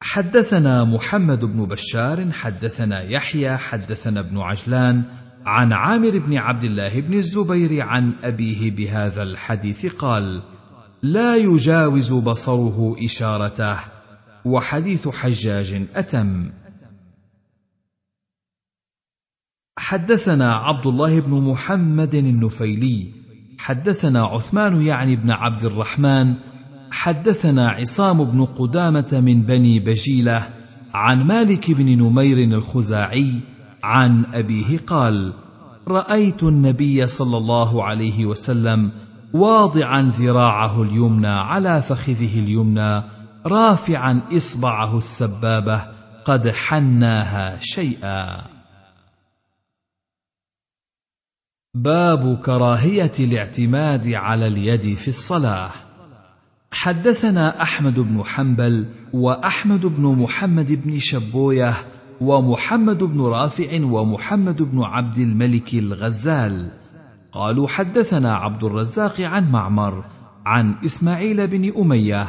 حدثنا 0.00 0.84
محمد 0.84 1.44
بن 1.44 1.64
بشار 1.64 2.30
حدثنا 2.30 3.02
يحيى 3.02 3.56
حدثنا 3.56 4.20
ابن 4.20 4.38
عجلان 4.38 5.02
عن 5.46 5.72
عامر 5.72 6.18
بن 6.18 6.36
عبد 6.36 6.64
الله 6.64 7.00
بن 7.00 7.14
الزبير 7.14 7.80
عن 7.82 8.12
أبيه 8.24 8.70
بهذا 8.70 9.22
الحديث 9.22 9.86
قال 9.86 10.42
لا 11.02 11.36
يجاوز 11.36 12.12
بصره 12.12 12.96
إشارته 13.04 13.76
وحديث 14.44 15.08
حجاج 15.08 15.86
أتم. 15.94 16.50
حدثنا 19.78 20.54
عبد 20.54 20.86
الله 20.86 21.20
بن 21.20 21.30
محمد 21.30 22.14
النفيلي 22.14 23.12
حدثنا 23.58 24.24
عثمان 24.24 24.82
يعني 24.82 25.16
بن 25.16 25.30
عبد 25.30 25.64
الرحمن 25.64 26.34
حدثنا 26.90 27.68
عصام 27.68 28.24
بن 28.24 28.44
قدامة 28.44 29.20
من 29.24 29.42
بني 29.42 29.80
بجيلة 29.80 30.48
عن 30.94 31.26
مالك 31.26 31.70
بن 31.70 31.98
نمير 31.98 32.38
الخزاعي 32.38 33.40
عن 33.84 34.24
أبيه 34.34 34.78
قال 34.78 35.32
رأيت 35.88 36.42
النبي 36.42 37.06
صلى 37.06 37.36
الله 37.36 37.84
عليه 37.84 38.26
وسلم 38.26 38.90
واضعا 39.34 40.02
ذراعه 40.02 40.82
اليمنى 40.82 41.28
على 41.28 41.82
فخذه 41.82 42.38
اليمنى 42.38 43.02
رافعا 43.46 44.22
إصبعه 44.32 44.98
السبابة 44.98 45.82
قد 46.24 46.48
حناها 46.48 47.58
شيئا. 47.60 48.36
باب 51.74 52.38
كراهية 52.44 53.12
الاعتماد 53.20 54.08
على 54.08 54.46
اليد 54.46 54.96
في 54.96 55.08
الصلاة. 55.08 55.70
حدثنا 56.72 57.62
أحمد 57.62 58.00
بن 58.00 58.22
حنبل 58.24 58.86
وأحمد 59.12 59.86
بن 59.86 60.02
محمد 60.02 60.72
بن 60.72 60.98
شبوية 60.98 61.74
ومحمد 62.20 63.04
بن 63.04 63.20
رافع 63.20 63.84
ومحمد 63.84 64.62
بن 64.62 64.82
عبد 64.82 65.18
الملك 65.18 65.74
الغزال. 65.74 66.70
قالوا 67.32 67.68
حدثنا 67.68 68.32
عبد 68.32 68.64
الرزاق 68.64 69.20
عن 69.20 69.50
معمر 69.50 70.04
عن 70.46 70.74
إسماعيل 70.84 71.46
بن 71.46 71.72
أمية 71.78 72.26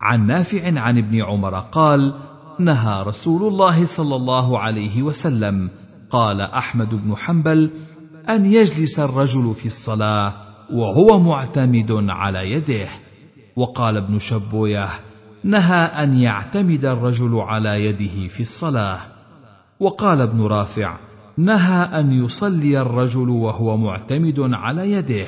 عن 0.00 0.26
نافع 0.26 0.80
عن 0.80 0.98
ابن 0.98 1.22
عمر 1.22 1.54
قال 1.54 2.14
نهى 2.58 3.02
رسول 3.02 3.52
الله 3.52 3.84
صلى 3.84 4.16
الله 4.16 4.58
عليه 4.58 5.02
وسلم 5.02 5.70
قال 6.10 6.40
أحمد 6.40 6.94
بن 6.94 7.16
حنبل 7.16 7.70
أن 8.28 8.46
يجلس 8.46 8.98
الرجل 8.98 9.54
في 9.54 9.66
الصلاة 9.66 10.32
وهو 10.72 11.20
معتمد 11.20 11.92
على 12.08 12.52
يده. 12.52 12.88
وقال 13.56 13.96
ابن 13.96 14.18
شبوية 14.18 14.88
نهى 15.44 15.84
أن 15.84 16.14
يعتمد 16.14 16.84
الرجل 16.84 17.40
على 17.40 17.84
يده 17.84 18.28
في 18.28 18.40
الصلاة. 18.40 19.00
وقال 19.80 20.20
ابن 20.20 20.42
رافع 20.42 20.98
نهى 21.36 22.00
أن 22.00 22.12
يصلي 22.12 22.80
الرجل 22.80 23.28
وهو 23.28 23.76
معتمد 23.76 24.40
على 24.40 24.92
يده. 24.92 25.26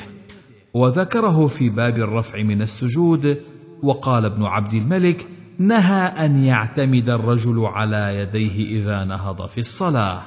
وذكره 0.74 1.46
في 1.46 1.70
باب 1.70 1.98
الرفع 1.98 2.42
من 2.42 2.62
السجود. 2.62 3.36
وقال 3.82 4.24
ابن 4.24 4.44
عبد 4.44 4.74
الملك 4.74 5.28
نهى 5.58 6.02
أن 6.02 6.44
يعتمد 6.44 7.08
الرجل 7.08 7.64
على 7.64 8.16
يديه 8.16 8.80
إذا 8.80 9.04
نهض 9.04 9.46
في 9.46 9.60
الصلاة. 9.60 10.22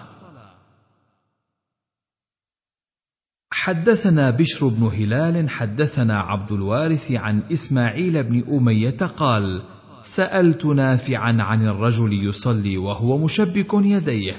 حدثنا 3.52 4.30
بشر 4.30 4.68
بن 4.68 4.84
هلال 4.84 5.50
حدثنا 5.50 6.20
عبد 6.20 6.52
الوارث 6.52 7.12
عن 7.12 7.44
إسماعيل 7.52 8.24
بن 8.24 8.44
أمية 8.58 8.98
قال 9.18 9.64
سالت 10.04 10.66
نافعا 10.66 11.38
عن 11.40 11.68
الرجل 11.68 12.28
يصلي 12.28 12.78
وهو 12.78 13.18
مشبك 13.18 13.74
يديه. 13.74 14.36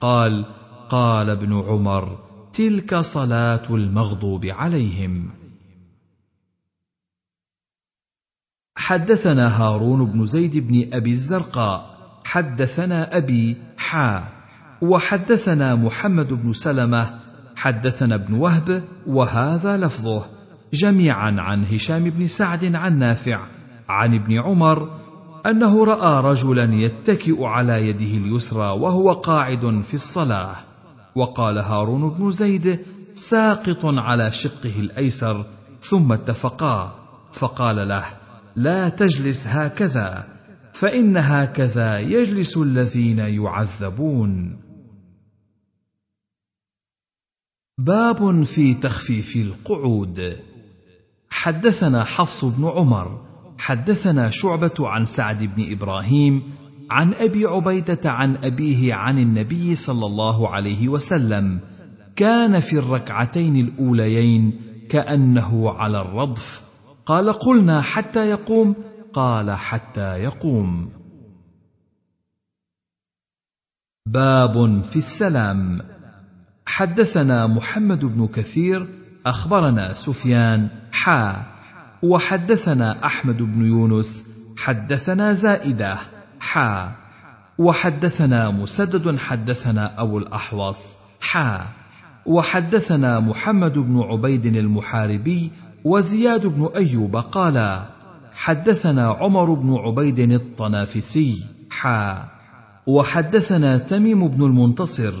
قال 0.00 0.44
قال 0.90 1.30
ابن 1.30 1.52
عمر 1.52 2.18
تلك 2.52 2.98
صلاة 2.98 3.62
المغضوب 3.70 4.46
عليهم. 4.46 5.30
حدثنا 8.76 9.62
هارون 9.62 10.04
بن 10.04 10.26
زيد 10.26 10.58
بن 10.58 10.94
أبي 10.94 11.10
الزرقاء. 11.10 12.00
حدثنا 12.24 13.16
أبي 13.16 13.56
حا. 13.78 14.28
وحدثنا 14.82 15.74
محمد 15.74 16.32
بن 16.32 16.52
سلمة. 16.52 17.20
حدثنا 17.56 18.14
ابن 18.14 18.34
وهب 18.34 18.84
وهذا 19.06 19.76
لفظه. 19.76 20.26
جميعا 20.72 21.36
عن 21.38 21.64
هشام 21.64 22.10
بن 22.10 22.26
سعد 22.26 22.74
عن 22.74 22.98
نافع. 22.98 23.59
عن 23.90 24.14
ابن 24.14 24.40
عمر 24.40 25.00
أنه 25.46 25.84
رأى 25.84 26.22
رجلا 26.30 26.74
يتكئ 26.74 27.44
على 27.44 27.88
يده 27.88 28.26
اليسرى 28.26 28.72
وهو 28.80 29.12
قاعد 29.12 29.80
في 29.84 29.94
الصلاة 29.94 30.56
وقال 31.14 31.58
هارون 31.58 32.10
بن 32.10 32.30
زيد 32.30 32.80
ساقط 33.14 33.84
على 33.84 34.32
شقه 34.32 34.80
الأيسر 34.80 35.46
ثم 35.80 36.12
اتفقا 36.12 36.94
فقال 37.32 37.88
له 37.88 38.04
لا 38.56 38.88
تجلس 38.88 39.46
هكذا 39.46 40.28
فإن 40.72 41.16
هكذا 41.16 41.98
يجلس 41.98 42.56
الذين 42.56 43.18
يعذبون. 43.18 44.60
باب 47.78 48.42
في 48.42 48.74
تخفيف 48.74 49.36
القعود. 49.36 50.36
حدثنا 51.30 52.04
حفص 52.04 52.44
بن 52.44 52.66
عمر 52.66 53.29
حدثنا 53.60 54.30
شعبة 54.30 54.88
عن 54.88 55.06
سعد 55.06 55.44
بن 55.44 55.72
إبراهيم 55.72 56.42
عن 56.90 57.14
أبي 57.14 57.44
عبيدة 57.46 58.10
عن 58.10 58.36
أبيه 58.36 58.94
عن 58.94 59.18
النبي 59.18 59.74
صلى 59.76 60.06
الله 60.06 60.48
عليه 60.48 60.88
وسلم 60.88 61.60
كان 62.16 62.60
في 62.60 62.78
الركعتين 62.78 63.56
الأوليين 63.56 64.60
كأنه 64.90 65.70
على 65.70 66.00
الرضف. 66.00 66.62
قال 67.06 67.32
قلنا 67.32 67.80
حتى 67.80 68.30
يقوم 68.30 68.74
قال 69.12 69.52
حتى 69.52 70.16
يقوم. 70.18 70.92
باب 74.06 74.84
في 74.84 74.96
السلام. 74.96 75.78
حدثنا 76.66 77.46
محمد 77.46 78.04
بن 78.04 78.26
كثير 78.26 78.88
أخبرنا 79.26 79.94
سفيان 79.94 80.68
حا 80.92 81.49
وحدثنا 82.02 83.04
أحمد 83.04 83.42
بن 83.42 83.64
يونس 83.64 84.24
حدثنا 84.56 85.32
زائدة 85.32 85.98
حا. 86.40 86.92
وحدثنا 87.58 88.50
مسدد 88.50 89.18
حدثنا 89.18 90.02
أبو 90.02 90.18
الأحوص 90.18 90.96
حا. 91.20 91.66
وحدثنا 92.26 93.20
محمد 93.20 93.78
بن 93.78 94.00
عبيد 94.00 94.46
المحاربي 94.46 95.50
وزياد 95.84 96.46
بن 96.46 96.68
أيوب 96.76 97.16
قالا 97.16 97.86
حدثنا 98.34 99.08
عمر 99.08 99.54
بن 99.54 99.74
عبيد 99.74 100.18
الطنافسي 100.32 101.44
حا. 101.70 102.28
وحدثنا 102.86 103.78
تميم 103.78 104.28
بن 104.28 104.44
المنتصر 104.44 105.12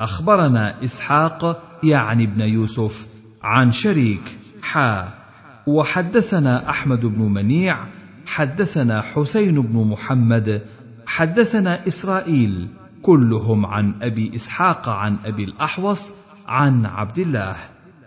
أخبرنا 0.00 0.84
إسحاق 0.84 1.62
يعني 1.82 2.24
ابن 2.24 2.40
يوسف 2.40 3.06
عن 3.42 3.72
شريك 3.72 4.36
حا. 4.62 5.23
وحدثنا 5.66 6.70
أحمد 6.70 7.00
بن 7.06 7.22
منيع 7.22 7.86
حدثنا 8.26 9.00
حسين 9.00 9.62
بن 9.62 9.88
محمد 9.88 10.62
حدثنا 11.06 11.86
إسرائيل 11.86 12.68
كلهم 13.02 13.66
عن 13.66 13.94
أبي 14.02 14.34
إسحاق 14.34 14.88
عن 14.88 15.16
أبي 15.24 15.44
الأحوص 15.44 16.12
عن 16.48 16.86
عبد 16.86 17.18
الله 17.18 17.56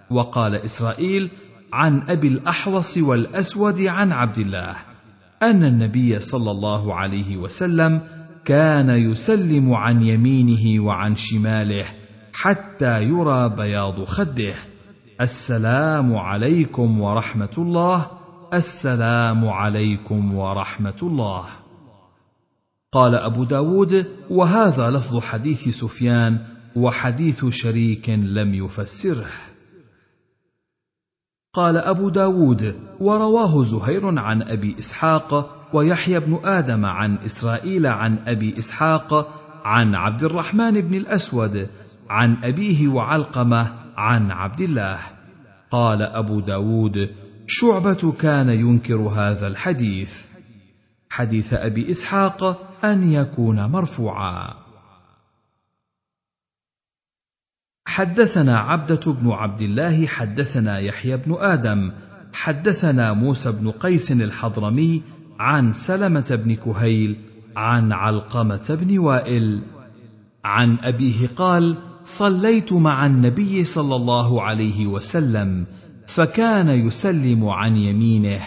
وقال 0.10 0.56
إسرائيل 0.56 1.30
عن 1.74 2.02
أبي 2.10 2.28
الأحوص 2.28 2.98
والأسود 2.98 3.82
عن 3.82 4.12
عبد 4.12 4.38
الله 4.38 4.76
أن 5.44 5.64
النبي 5.64 6.20
صلى 6.20 6.52
الله 6.52 6.96
عليه 6.96 7.38
وسلم 7.38 8.02
كان 8.46 8.90
يسلم 8.90 9.74
عن 9.74 10.04
يمينه 10.04 10.84
وعن 10.84 11.16
شماله 11.16 11.86
حتى 12.34 13.04
يرى 13.04 13.50
بياض 13.50 14.04
خده. 14.04 14.56
السلام 15.22 16.18
عليكم 16.18 17.02
ورحمة 17.02 17.56
الله. 17.58 18.08
السلام 18.54 19.50
عليكم 19.50 20.36
ورحمة 20.36 21.00
الله. 21.04 21.46
قال 22.94 23.16
أبو 23.16 23.44
داود 23.44 24.06
وهذا 24.30 24.90
لفظ 24.90 25.20
حديث 25.20 25.70
سفيان 25.70 26.40
وحديث 26.76 27.46
شريك 27.46 28.10
لم 28.10 28.54
يفسره. 28.54 29.32
قال 31.54 31.78
أبو 31.78 32.10
داود 32.10 32.76
ورواه 33.00 33.64
زهير 33.64 34.20
عن 34.20 34.42
أبي 34.42 34.76
إسحاق 34.80 35.50
ويحيى 35.74 36.20
بن 36.20 36.40
آدم 36.46 36.86
عن 36.86 37.18
إسرائيل 37.18 37.88
عن 37.88 38.20
أبي 38.28 38.60
إسحاق 38.60 39.42
عن 39.66 39.96
عبد 39.96 40.24
الرحمن 40.24 40.82
بن 40.82 40.94
الأسود 40.94 41.68
عن 42.10 42.38
أبيه 42.44 42.88
وعلقمة 42.88 43.87
عن 43.98 44.32
عبد 44.32 44.62
الله. 44.62 45.00
قال 45.72 46.02
أبو 46.02 46.40
داود 46.40 47.16
شعبة 47.48 48.12
كان 48.20 48.50
ينكر 48.50 48.96
هذا 48.96 49.48
الحديث. 49.48 50.26
حديث 51.10 51.54
أبي 51.54 51.92
إسحاق 51.92 52.44
أن 52.86 53.12
يكون 53.12 53.66
مرفوعا. 53.66 54.54
حدثنا 57.88 58.58
عبدة 58.58 59.14
بن 59.14 59.32
عبد 59.32 59.62
الله 59.62 60.08
حدثنا 60.08 60.80
يحيى 60.80 61.18
بن 61.18 61.36
آدم 61.40 61.92
حدثنا 62.34 63.14
موسى 63.14 63.52
بن 63.52 63.72
قيس 63.72 64.12
الحضرمي 64.12 65.02
عن 65.40 65.74
سلمة 65.74 66.40
بن 66.46 66.56
كهيل 66.56 67.18
عن 67.56 67.92
علقمة 67.92 68.78
بن 68.82 68.98
وائل. 68.98 69.62
عن 70.46 70.78
أبيه 70.80 71.28
قال: 71.28 71.78
صليت 72.08 72.74
مع 72.74 73.06
النبي 73.06 73.64
صلى 73.64 73.96
الله 73.96 74.42
عليه 74.42 74.88
وسلم 74.88 75.66
فكان 76.08 76.70
يسلم 76.70 77.48
عن 77.50 77.78
يمينه 77.78 78.42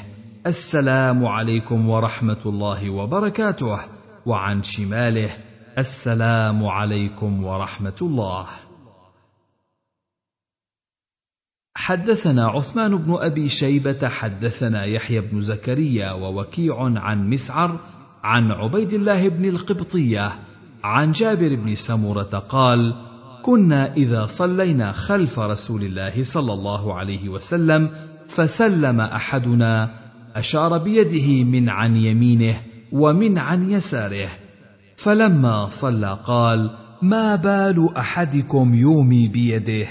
السلام 0.46 1.26
عليكم 1.26 1.88
ورحمة 1.88 2.38
الله 2.46 2.90
وبركاته 2.90 3.78
وعن 4.26 4.62
شماله 4.62 5.30
السلام 5.78 6.66
عليكم 6.66 7.44
ورحمة 7.44 7.96
الله. 8.02 8.46
حدثنا 11.74 12.46
عثمان 12.48 12.96
بن 12.96 13.16
أبي 13.20 13.48
شيبة 13.48 14.08
حدثنا 14.08 14.84
يحيى 14.84 15.20
بن 15.20 15.40
زكريا 15.40 16.12
ووكيع 16.12 16.76
عن 16.80 17.30
مسعر 17.30 17.80
عن 18.22 18.50
عبيد 18.50 18.92
الله 18.92 19.28
بن 19.28 19.44
القبطية 19.48 20.32
عن 20.84 21.12
جابر 21.12 21.54
بن 21.54 21.74
سمرة 21.74 22.38
قال 22.48 23.09
كنا 23.42 23.92
إذا 23.94 24.26
صلينا 24.26 24.92
خلف 24.92 25.38
رسول 25.38 25.82
الله 25.82 26.22
صلى 26.22 26.52
الله 26.52 26.94
عليه 26.94 27.28
وسلم 27.28 27.90
فسلم 28.28 29.00
أحدنا 29.00 29.90
أشار 30.36 30.78
بيده 30.78 31.44
من 31.44 31.68
عن 31.68 31.96
يمينه 31.96 32.60
ومن 32.92 33.38
عن 33.38 33.70
يساره 33.70 34.28
فلما 34.96 35.66
صلى 35.66 36.18
قال 36.24 36.70
ما 37.02 37.36
بال 37.36 37.96
أحدكم 37.96 38.74
يومي 38.74 39.28
بيده؟ 39.28 39.88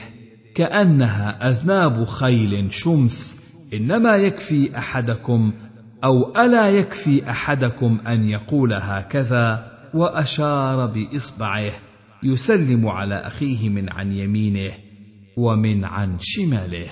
كأنها 0.55 1.49
أذناب 1.49 2.05
خيل 2.05 2.73
شمس 2.73 3.39
إنما 3.73 4.15
يكفي 4.15 4.77
أحدكم 4.77 5.53
أو 6.03 6.31
ألا 6.37 6.69
يكفي 6.69 7.29
أحدكم 7.29 7.99
أن 8.07 8.23
يقول 8.23 8.73
هكذا 8.73 9.71
وأشار 9.93 10.85
بإصبعه. 10.85 11.71
يسلم 12.23 12.87
على 12.87 13.15
أخيه 13.15 13.69
من 13.69 13.89
عن 13.89 14.11
يمينه 14.11 14.71
ومن 15.37 15.85
عن 15.85 16.17
شماله. 16.19 16.89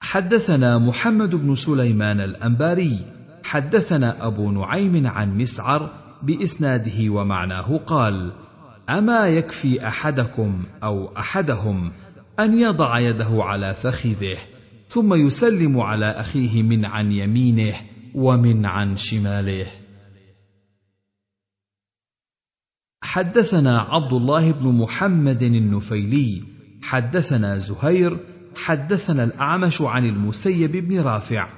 حدثنا 0.00 0.78
محمد 0.78 1.34
بن 1.34 1.54
سليمان 1.54 2.20
الأنباري 2.20 2.98
حدثنا 3.44 4.26
أبو 4.26 4.50
نعيم 4.50 5.06
عن 5.06 5.38
مسعر 5.38 5.90
بإسناده 6.22 7.10
ومعناه 7.10 7.76
قال 7.76 8.32
أما 8.88 9.26
يكفي 9.26 9.88
أحدكم 9.88 10.64
أو 10.82 11.16
أحدهم 11.16 11.92
أن 12.40 12.58
يضع 12.58 12.98
يده 12.98 13.44
على 13.44 13.74
فخذه 13.74 14.38
ثم 14.88 15.14
يسلم 15.14 15.80
على 15.80 16.06
أخيه 16.06 16.62
من 16.62 16.84
عن 16.84 17.12
يمينه 17.12 17.74
ومن 18.14 18.66
عن 18.66 18.96
شماله. 18.96 19.66
حدثنا 23.02 23.80
عبد 23.80 24.12
الله 24.12 24.52
بن 24.52 24.68
محمد 24.68 25.42
النفيلي 25.42 26.42
حدثنا 26.82 27.58
زهير 27.58 28.18
حدثنا 28.56 29.24
الأعمش 29.24 29.82
عن 29.82 30.04
المسيب 30.04 30.72
بن 30.72 31.00
رافع. 31.00 31.48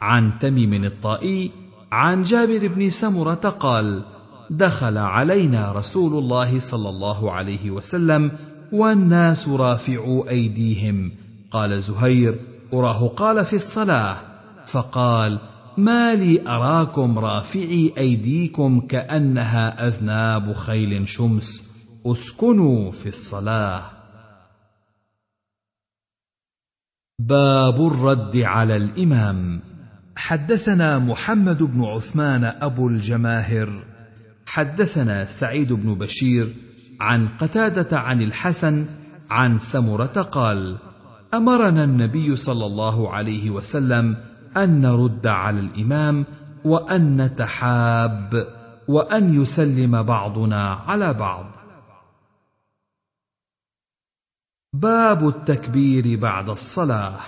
عن 0.00 0.38
تميم 0.38 0.84
الطائي 0.84 1.50
عن 1.92 2.22
جابر 2.22 2.68
بن 2.68 2.90
سمرة 2.90 3.34
قال 3.34 4.02
دخل 4.50 4.98
علينا 4.98 5.72
رسول 5.72 6.18
الله 6.18 6.58
صلى 6.58 6.88
الله 6.88 7.32
عليه 7.32 7.70
وسلم 7.70 8.32
والناس 8.72 9.48
رافعوا 9.48 10.30
أيديهم. 10.30 11.12
قال 11.50 11.82
زهير 11.82 12.40
أراه 12.72 13.08
قال 13.08 13.44
في 13.44 13.56
الصلاة. 13.56 14.16
فقال 14.66 15.38
ما 15.84 16.14
لي 16.14 16.48
أراكم 16.48 17.18
رافعي 17.18 17.94
أيديكم 17.98 18.80
كأنها 18.80 19.88
أذناب 19.88 20.52
خيل 20.52 21.08
شمس. 21.08 21.70
أسكنوا 22.06 22.92
في 22.92 23.08
الصلاة. 23.08 23.82
باب 27.18 27.86
الرد 27.86 28.36
على 28.36 28.76
الإمام. 28.76 29.62
حدثنا 30.16 30.98
محمد 30.98 31.62
بن 31.62 31.84
عثمان 31.84 32.44
أبو 32.44 32.88
الجماهر. 32.88 33.84
حدثنا 34.46 35.26
سعيد 35.26 35.72
بن 35.72 35.94
بشير 35.94 36.48
عن 37.00 37.28
قتادة 37.28 37.98
عن 37.98 38.22
الحسن 38.22 38.86
عن 39.30 39.58
سمرة 39.58 40.22
قال 40.22 40.78
أمرنا 41.34 41.84
النبي 41.84 42.36
صلى 42.36 42.66
الله 42.66 43.10
عليه 43.14 43.50
وسلم 43.50 44.16
أن 44.56 44.80
نرد 44.80 45.26
على 45.26 45.60
الإمام 45.60 46.26
وأن 46.64 47.16
نتحاب 47.16 48.46
وأن 48.88 49.42
يسلم 49.42 50.02
بعضنا 50.02 50.72
على 50.72 51.14
بعض. 51.14 51.46
باب 54.72 55.28
التكبير 55.28 56.20
بعد 56.20 56.48
الصلاة. 56.48 57.20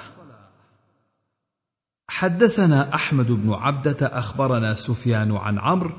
حدثنا 2.09 2.95
أحمد 2.95 3.33
بن 3.33 3.53
عبدة 3.53 4.07
أخبرنا 4.07 4.75
سفيان 4.75 5.37
عن 5.37 5.59
عمرو 5.59 5.93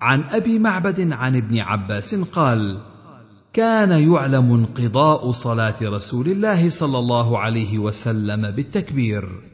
عن 0.00 0.22
أبي 0.22 0.58
معبد 0.58 1.12
عن 1.12 1.36
ابن 1.36 1.58
عباس 1.58 2.14
قال 2.14 2.80
كان 3.52 3.90
يعلم 3.90 4.52
انقضاء 4.52 5.30
صلاة 5.30 5.74
رسول 5.82 6.26
الله 6.28 6.68
صلى 6.68 6.98
الله 6.98 7.38
عليه 7.38 7.78
وسلم 7.78 8.50
بالتكبير. 8.50 9.53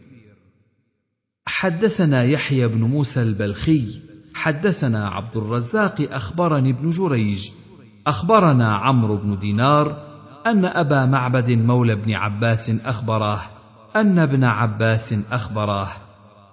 حدثنا 1.50 2.22
يحيى 2.22 2.68
بن 2.68 2.80
موسى 2.80 3.22
البلخي 3.22 4.00
حدثنا 4.34 5.08
عبد 5.08 5.36
الرزاق 5.36 6.08
أخبرني 6.12 6.70
ابن 6.70 6.90
جريج 6.90 7.48
أخبرنا 8.06 8.76
عمرو 8.76 9.16
بن 9.16 9.38
دينار 9.38 9.96
أن 10.46 10.64
أبا 10.64 11.06
معبد 11.06 11.50
مولى 11.50 11.94
بن 11.94 12.12
عباس 12.12 12.70
اخبره 12.84 13.40
أن 13.96 14.18
ابن 14.18 14.44
عباس 14.44 15.14
اخبره 15.32 15.88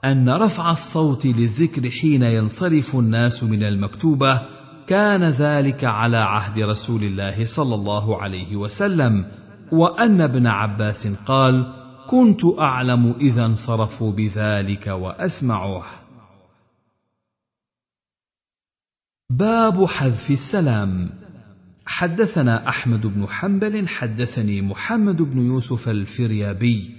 أن 0.06 0.30
رفع 0.30 0.72
الصوت 0.72 1.26
للذكر 1.26 1.90
حين 1.90 2.24
ينصرف 2.24 2.96
الناس 2.96 3.44
من 3.44 3.64
المكتوبة 3.64 4.42
كان 4.88 5.24
ذلك 5.24 5.84
على 5.84 6.18
عهد 6.18 6.60
رسول 6.60 7.04
الله 7.04 7.46
صلى 7.46 7.76
الله 7.76 8.22
عليه 8.22 8.56
وسلم 8.56 9.26
وأن 9.72 10.22
ابن 10.22 10.48
عباس 10.48 11.08
قال 11.26 11.77
كنت 12.10 12.46
أعلم 12.60 13.16
إذا 13.20 13.46
انصرفوا 13.46 14.12
بذلك 14.12 14.88
واسمعه 14.88 15.84
باب 19.30 19.86
حذف 19.86 20.32
السلام. 20.32 21.10
حدثنا 21.86 22.70
أحمد 22.70 23.08
بن 23.08 23.28
حنبل 23.28 23.88
حدثني 23.88 24.62
محمد 24.62 25.22
بن 25.22 25.46
يوسف 25.46 25.90
الفريابي. 25.90 26.96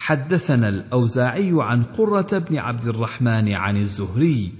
حدثنا 0.00 0.68
الأوزاعي 0.68 1.52
عن 1.54 1.82
قرة 1.82 2.38
بن 2.38 2.58
عبد 2.58 2.84
الرحمن 2.84 3.52
عن 3.52 3.76
الزهري 3.76 4.52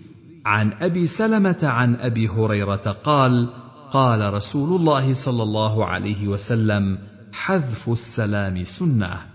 عن 0.47 0.73
أبي 0.73 1.07
سلمة 1.07 1.59
عن 1.63 1.95
أبي 1.95 2.29
هريرة 2.29 2.97
قال 3.05 3.49
قال 3.93 4.35
رسول 4.35 4.81
الله 4.81 5.15
صلى 5.15 5.43
الله 5.43 5.87
عليه 5.87 6.29
وسلم 6.29 6.99
حذف 7.33 7.89
السلام 7.89 8.65
سنة. 8.65 9.30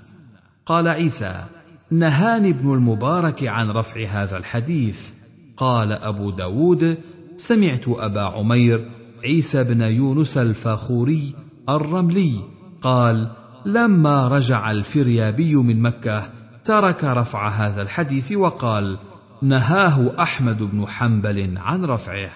قال 0.65 0.87
عيسى 0.87 1.45
نهاني 1.91 2.49
ابن 2.49 2.73
المبارك 2.73 3.43
عن 3.43 3.69
رفع 3.69 4.05
هذا 4.05 4.37
الحديث. 4.37 5.11
قال 5.57 5.93
أبو 5.93 6.31
داود 6.31 6.97
سمعت 7.35 7.87
أبا 7.87 8.21
عمير 8.21 8.91
عيسى 9.23 9.63
بن 9.63 9.81
يونس 9.81 10.37
الفاخوري 10.37 11.35
الرملي 11.69 12.41
قال 12.81 13.31
لما 13.65 14.27
رجع 14.27 14.71
الفريابي 14.71 15.55
من 15.55 15.81
مكة 15.81 16.29
ترك 16.65 17.03
رفع 17.03 17.49
هذا 17.49 17.81
الحديث 17.81 18.31
وقال 18.31 18.99
نهاه 19.41 20.21
أحمد 20.21 20.63
بن 20.63 20.87
حنبل 20.87 21.57
عن 21.57 21.85
رفعه. 21.85 22.31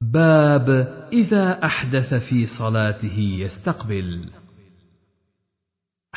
باب 0.00 0.68
إذا 1.12 1.64
أحدث 1.64 2.14
في 2.14 2.46
صلاته 2.46 3.36
يستقبل. 3.38 4.30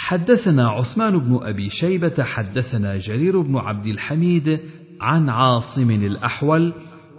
حدثنا 0.01 0.69
عثمان 0.69 1.19
بن 1.19 1.39
أبي 1.43 1.69
شيبة 1.69 2.23
حدثنا 2.23 2.97
جرير 2.97 3.41
بن 3.41 3.57
عبد 3.57 3.87
الحميد 3.87 4.59
عن 5.01 5.29
عاصم 5.29 5.91
الأحول 5.91 6.73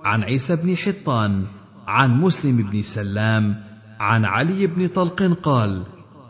عن 0.04 0.22
عيسى 0.22 0.56
بن 0.56 0.76
حطان 0.76 1.46
عن 1.86 2.20
مسلم 2.20 2.56
بن 2.56 2.82
سلام 2.82 3.54
عن 4.00 4.24
علي 4.24 4.66
بن 4.66 4.88
طلق 4.88 5.22
قال 5.42 5.86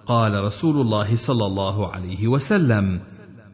قال 0.06 0.44
رسول 0.44 0.81
الله 0.81 1.17
صلى 1.17 1.47
الله 1.47 1.92
عليه 1.92 2.28
وسلم 2.28 3.01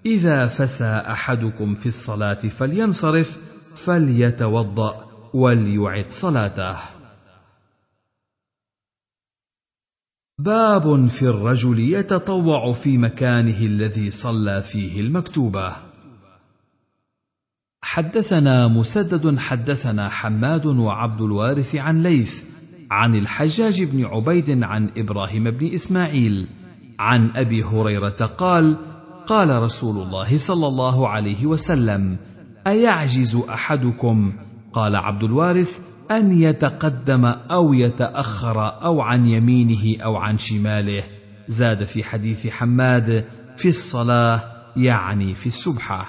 إذا 0.07 0.47
فسى 0.47 1.03
أحدكم 1.07 1.75
في 1.75 1.87
الصلاة 1.87 2.35
فلينصرف 2.35 3.39
فليتوضأ 3.75 5.07
وليعد 5.35 6.11
صلاته. 6.11 6.98
باب 10.41 11.07
في 11.07 11.23
الرجل 11.23 11.79
يتطوع 11.79 12.73
في 12.73 12.99
مكانه 12.99 13.59
الذي 13.59 14.11
صلى 14.11 14.63
فيه 14.63 15.01
المكتوبة. 15.01 15.77
حدثنا 17.83 18.69
مسدد 18.69 19.39
حدثنا 19.39 20.09
حماد 20.09 20.67
وعبد 20.67 21.21
الوارث 21.21 21.77
عن 21.77 22.03
ليث 22.03 22.43
عن 22.91 23.15
الحجاج 23.15 23.83
بن 23.83 24.05
عبيد 24.05 24.63
عن 24.63 24.91
إبراهيم 24.97 25.51
بن 25.51 25.75
إسماعيل 25.75 26.47
عن 26.99 27.31
أبي 27.37 27.63
هريرة 27.63 28.27
قال 28.39 28.77
قال 29.27 29.63
رسول 29.63 30.07
الله 30.07 30.39
صلى 30.39 30.67
الله 30.67 31.09
عليه 31.09 31.47
وسلم 31.47 32.17
أيعجز 32.67 33.37
أحدكم؟ 33.37 34.33
قال 34.73 34.97
عبد 34.97 35.25
الوارث 35.25 35.88
أن 36.11 36.33
يتقدم 36.33 37.25
أو 37.25 37.75
يتأخر 37.75 38.85
أو 38.85 39.01
عن 39.01 39.27
يمينه 39.27 40.05
أو 40.05 40.17
عن 40.17 40.39
شماله. 40.39 41.05
زاد 41.49 41.85
في 41.85 42.05
حديث 42.05 42.47
حماد 42.47 43.25
في 43.57 43.69
الصلاة 43.69 44.41
يعني 44.77 45.35
في 45.35 45.47
السبحه 45.47 46.07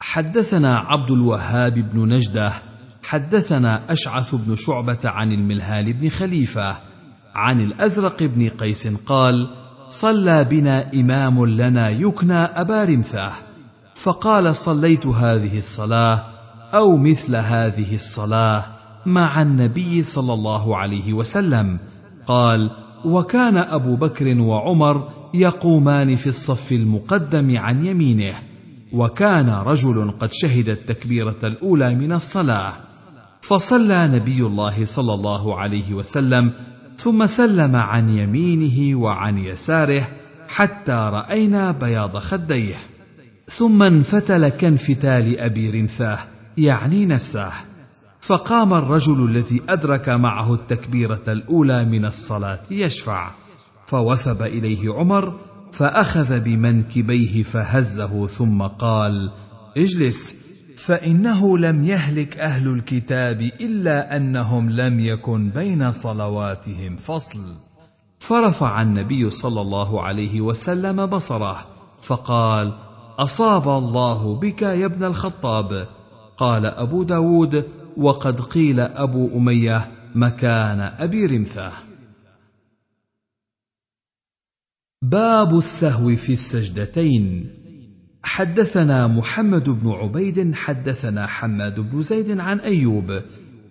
حدثنا 0.00 0.78
عبد 0.78 1.10
الوهاب 1.10 1.74
بن 1.74 2.08
نجدة 2.08 2.52
حدثنا 3.02 3.92
أشعث 3.92 4.34
بن 4.34 4.56
شعبة 4.56 4.98
عن 5.04 5.32
الملهال 5.32 5.92
بن 5.92 6.08
خليفة 6.08 6.76
عن 7.34 7.60
الأزرق 7.60 8.22
بن 8.22 8.48
قيس 8.48 8.88
قال 8.88 9.48
صلى 9.88 10.44
بنا 10.44 10.90
إمام 10.94 11.46
لنا 11.46 11.88
يكنى 11.88 12.34
أبا 12.34 12.84
رمثة 12.84 13.32
فقال 13.94 14.56
صليت 14.56 15.06
هذه 15.06 15.58
الصلاة 15.58 16.33
أو 16.74 16.96
مثل 16.96 17.36
هذه 17.36 17.94
الصلاة 17.94 18.64
مع 19.06 19.42
النبي 19.42 20.02
صلى 20.02 20.32
الله 20.32 20.76
عليه 20.76 21.12
وسلم. 21.12 21.78
قال 22.26 22.70
وكان 23.04 23.56
أبو 23.56 23.96
بكر 23.96 24.40
وعمر 24.40 25.08
يقومان 25.34 26.16
في 26.16 26.26
الصف 26.26 26.72
المقدم 26.72 27.58
عن 27.58 27.86
يمينه 27.86 28.34
وكان 28.92 29.48
رجل 29.50 30.10
قد 30.10 30.32
شهد 30.32 30.68
التكبيرة 30.68 31.38
الأولى 31.44 31.94
من 31.94 32.12
الصلاة. 32.12 32.72
فصلى 33.40 34.02
نبي 34.02 34.40
الله 34.40 34.84
صلى 34.84 35.14
الله 35.14 35.58
عليه 35.58 35.94
وسلم 35.94 36.52
ثم 36.96 37.26
سلم 37.26 37.76
عن 37.76 38.08
يمينه 38.08 38.98
وعن 38.98 39.38
يساره 39.38 40.08
حتى 40.48 41.10
رأينا 41.12 41.72
بياض 41.72 42.16
خديه. 42.16 42.76
ثم 43.48 43.82
انفتل 43.82 44.48
كانفتال 44.48 45.38
أبي 45.38 45.70
رنثاه 45.70 46.33
يعني 46.58 47.06
نفسه. 47.06 47.52
فقام 48.20 48.74
الرجل 48.74 49.24
الذي 49.24 49.62
أدرك 49.68 50.08
معه 50.08 50.54
التكبيرة 50.54 51.22
الأولى 51.28 51.84
من 51.84 52.04
الصلاة 52.04 52.60
يشفع. 52.70 53.30
فوثب 53.86 54.42
إليه 54.42 54.94
عمر 54.94 55.40
فأخذ 55.72 56.40
بمنكبيه 56.40 57.42
فهزه 57.42 58.26
ثم 58.26 58.62
قال 58.62 59.30
اجلس 59.76 60.34
فإنه 60.76 61.58
لم 61.58 61.84
يهلك 61.84 62.36
أهل 62.38 62.68
الكتاب 62.68 63.40
إلا 63.40 64.16
أنهم 64.16 64.70
لم 64.70 65.00
يكن 65.00 65.50
بين 65.50 65.92
صلواتهم 65.92 66.96
فصل. 66.96 67.38
فرفع 68.18 68.82
النبي 68.82 69.30
صلى 69.30 69.60
الله 69.60 70.02
عليه 70.02 70.40
وسلم 70.40 71.06
بصره 71.06 71.66
فقال 72.02 72.72
أصاب 73.18 73.68
الله 73.68 74.34
بك 74.34 74.62
يا 74.62 74.86
ابن 74.86 75.04
الخطاب. 75.04 75.88
قال 76.36 76.66
أبو 76.66 77.02
داود 77.02 77.64
وقد 77.96 78.40
قيل 78.40 78.80
أبو 78.80 79.38
أمية 79.38 79.90
مكان 80.14 80.80
أبي 80.80 81.26
رمثة. 81.26 81.72
باب 85.02 85.58
السهو 85.58 86.16
في 86.16 86.32
السجدتين. 86.32 87.50
حدثنا 88.22 89.06
محمد 89.06 89.70
بن 89.70 89.90
عبيد 89.90 90.54
حدثنا 90.54 91.26
حماد 91.26 91.80
بن 91.80 92.02
زيد 92.02 92.40
عن 92.40 92.60
أيوب 92.60 93.22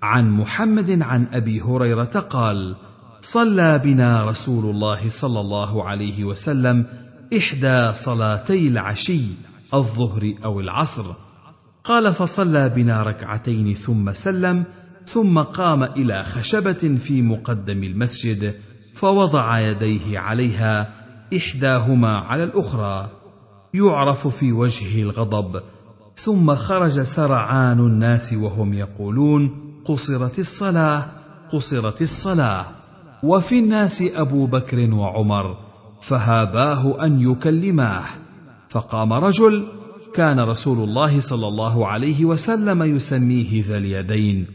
عن 0.02 0.32
محمد 0.32 1.02
عن 1.02 1.28
أبي 1.34 1.62
هريرة 1.62 2.04
قال 2.30 2.76
صلى 3.22 3.80
بنا 3.80 4.26
رسول 4.26 4.76
الله 4.76 5.10
صلى 5.10 5.40
الله 5.40 5.84
عليه 5.84 6.24
وسلم 6.24 6.86
إحدى 7.38 7.94
صلاتي 7.94 8.68
العشي 8.68 9.22
الظهر 9.74 10.34
أو 10.46 10.60
العصر. 10.60 11.06
قال 11.84 12.14
فصلى 12.14 12.70
بنا 12.70 13.04
ركعتين 13.04 13.74
ثم 13.74 14.14
سلم 14.14 14.64
ثم 15.06 15.40
قام 15.40 15.84
إلى 15.84 16.24
خشبة 16.24 16.98
في 17.04 17.22
مقدم 17.22 17.84
المسجد 17.84 18.54
فوضع 18.96 19.60
يديه 19.60 20.20
عليها 20.20 20.94
إحداهما 21.38 22.10
على 22.10 22.44
الأخرى. 22.44 23.10
يعرف 23.74 24.28
في 24.28 24.52
وجهه 24.52 25.02
الغضب 25.02 25.62
ثم 26.16 26.56
خرج 26.56 27.02
سرعان 27.02 27.80
الناس 27.80 28.34
وهم 28.34 28.74
يقولون 28.74 29.52
قصرت 29.86 30.40
الصلاة 30.40 31.06
قصرت 31.52 32.02
الصلاة. 32.02 32.66
وفي 33.24 33.60
الناس 33.60 34.02
أبو 34.02 34.46
بكر 34.46 34.94
وعمر 34.94 35.58
فهاباه 36.02 37.06
أن 37.06 37.20
يكلماه. 37.20 38.04
فقام 38.70 39.14
رجل 39.14 39.66
كان 40.16 40.40
رسول 40.40 40.90
الله 40.90 41.20
صلى 41.20 41.48
الله 41.48 41.88
عليه 41.88 42.26
وسلم 42.26 42.84
يسميه 42.84 43.64
ذا 43.64 43.78
اليدين. 43.78 44.48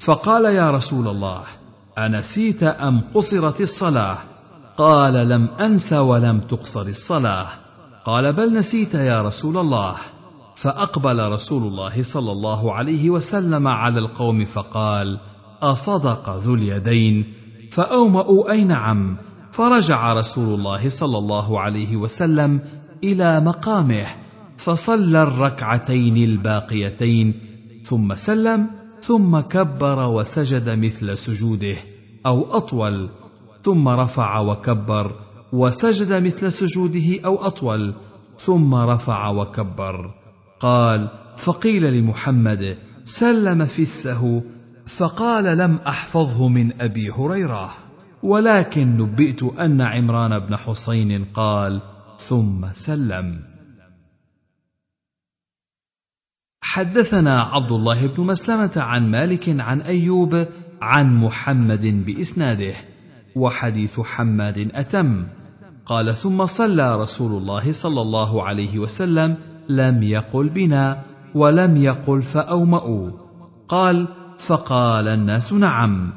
فقال 0.00 0.44
يا 0.54 0.70
رسول 0.70 1.08
الله 1.08 1.42
أنسيت 1.98 2.62
أم 2.62 3.00
قصرت 3.14 3.60
الصلاة؟ 3.60 4.18
قال 4.76 5.28
لم 5.28 5.48
أنس 5.60 5.92
ولم 5.92 6.40
تقصر 6.40 6.82
الصلاة. 6.82 7.46
قال 8.04 8.32
بل 8.32 8.52
نسيت 8.52 8.94
يا 8.94 9.22
رسول 9.22 9.56
الله. 9.58 9.94
فأقبل 10.56 11.28
رسول 11.28 11.62
الله 11.62 12.02
صلى 12.02 12.32
الله 12.32 12.74
عليه 12.74 13.10
وسلم 13.10 13.68
على 13.68 13.98
القوم 13.98 14.44
فقال 14.44 15.18
أصدق 15.62 16.36
ذو 16.36 16.54
اليدين. 16.54 17.32
فأومأوا 17.72 18.50
أي 18.50 18.64
نعم. 18.64 19.16
فرجع 19.52 20.12
رسول 20.12 20.54
الله 20.54 20.88
صلى 20.88 21.18
الله 21.18 21.60
عليه 21.60 21.96
وسلم 21.96 22.60
إلى 23.04 23.40
مقامه. 23.40 24.06
فصلى 24.64 25.22
الركعتين 25.22 26.16
الباقيتين 26.16 27.34
ثم 27.84 28.14
سلم 28.14 28.66
ثم 29.02 29.40
كبر 29.40 30.08
وسجد 30.08 30.68
مثل 30.68 31.18
سجوده 31.18 31.76
أو 32.26 32.56
أطول 32.56 33.08
ثم 33.62 33.88
رفع 33.88 34.38
وكبر 34.38 35.14
وسجد 35.52 36.12
مثل 36.12 36.52
سجوده 36.52 37.20
أو 37.24 37.46
أطول 37.46 37.94
ثم 38.38 38.74
رفع 38.74 39.28
وكبر. 39.28 40.14
قال 40.60 41.08
فقيل 41.36 41.92
لمحمد 41.92 42.78
سلم 43.04 43.64
في 43.64 43.82
السهو 43.82 44.40
فقال 44.86 45.58
لم 45.58 45.78
أحفظه 45.86 46.48
من 46.48 46.80
أبي 46.80 47.10
هريرة. 47.10 47.70
ولكن 48.22 48.96
نبئت 48.96 49.42
أن 49.42 49.80
عمران 49.80 50.38
بن 50.38 50.56
حسين 50.56 51.24
قال 51.34 51.82
ثم 52.18 52.66
سلم. 52.72 53.42
حدثنا 56.72 57.42
عبد 57.42 57.72
الله 57.72 58.06
بن 58.06 58.24
مسلمة 58.24 58.72
عن 58.76 59.10
مالك 59.10 59.60
عن 59.60 59.80
أيوب 59.80 60.46
عن 60.82 61.16
محمد 61.16 62.04
بإسناده 62.06 62.74
وحديث 63.36 64.00
حماد 64.00 64.70
أتم. 64.74 65.26
قال 65.86 66.14
ثم 66.14 66.46
صلى 66.46 67.02
رسول 67.02 67.42
الله 67.42 67.72
صلى 67.72 68.00
الله 68.00 68.42
عليه 68.42 68.78
وسلم 68.78 69.36
لم 69.68 70.02
يقل 70.02 70.48
بنا 70.48 71.02
ولم 71.34 71.76
يقل 71.76 72.22
فأومأوا. 72.22 73.10
قال 73.68 74.08
فقال 74.38 75.08
الناس 75.08 75.52
نعم 75.52 76.12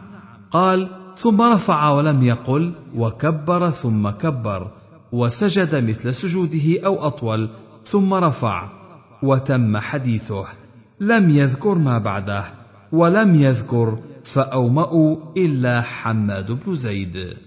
قال 0.52 0.90
ثم 1.16 1.42
رفع 1.42 1.90
ولم 1.90 2.24
يقل 2.24 2.74
وكبر 2.96 3.70
ثم 3.70 4.10
كبر 4.10 4.72
وسجد 5.12 5.90
مثل 5.90 6.16
سجوده 6.16 6.86
أو 6.86 7.08
أطول 7.08 7.50
ثم 7.86 8.14
رفع 8.14 8.83
وتم 9.24 9.78
حديثه. 9.78 10.48
لم 11.00 11.30
يذكر 11.30 11.76
ما 11.76 11.98
بعده. 11.98 12.46
ولم 12.92 13.36
يذكر 13.36 14.00
فأومأوا 14.24 15.18
إلا 15.38 15.82
حماد 15.82 16.52
بن 16.52 16.76
زيد. 16.76 17.38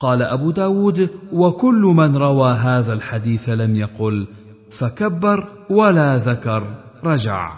قال 0.00 0.22
أبو 0.22 0.50
داود 0.50 1.10
وكل 1.32 1.82
من 1.96 2.16
روى 2.16 2.52
هذا 2.52 2.92
الحديث 2.92 3.48
لم 3.48 3.76
يقل 3.76 4.28
فكبر 4.70 5.66
ولا 5.70 6.18
ذكر 6.18 6.84
رجع. 7.04 7.52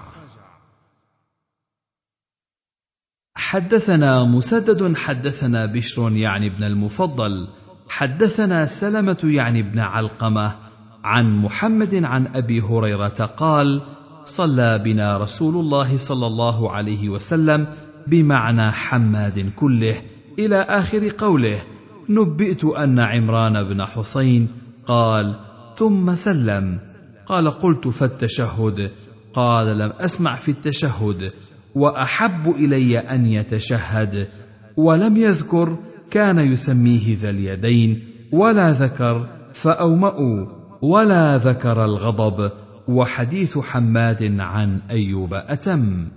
حدثنا 3.36 4.24
مسدد 4.24 4.96
حدثنا 4.96 5.66
بشر 5.66 6.12
يعني 6.12 6.46
ابن 6.46 6.64
المفضل. 6.64 7.48
حدثنا 7.88 8.66
سلمة 8.66 9.20
يعني 9.24 9.60
ابن 9.60 9.78
علقمة. 9.78 10.67
عن 11.08 11.36
محمد 11.36 11.94
عن 11.94 12.26
أبي 12.26 12.60
هريرة 12.60 13.32
قال 13.36 13.82
صلى 14.24 14.78
بنا 14.78 15.18
رسول 15.18 15.54
الله 15.54 15.96
صلى 15.96 16.26
الله 16.26 16.70
عليه 16.70 17.08
وسلم 17.08 17.66
بمعنى 18.06 18.72
حماد 18.72 19.52
كله 19.56 19.94
إلى 20.38 20.56
آخر 20.60 21.08
قوله. 21.18 21.62
نبئت 22.08 22.64
أن 22.64 23.00
عمران 23.00 23.64
بن 23.64 23.84
حسين 23.84 24.48
قال 24.86 25.34
ثم 25.76 26.14
سلم 26.14 26.78
قال 27.26 27.50
قلت 27.50 27.88
فالتشهد 27.88 28.90
قال 29.34 29.78
لم 29.78 29.92
أسمع 30.00 30.34
في 30.34 30.50
التشهد 30.50 31.32
وأحب 31.74 32.50
إلي 32.50 32.98
أن 32.98 33.26
يتشهد 33.26 34.28
ولم 34.76 35.16
يذكر 35.16 35.76
كان 36.10 36.38
يسميه 36.38 37.16
ذا 37.16 37.30
اليدين 37.30 38.04
ولا 38.32 38.72
ذكر 38.72 39.28
فأومأوا 39.52 40.57
ولا 40.82 41.36
ذكر 41.36 41.84
الغضب 41.84 42.52
وحديث 42.88 43.58
حماد 43.58 44.40
عن 44.40 44.80
أيوب 44.90 45.34
أتم. 45.34 46.08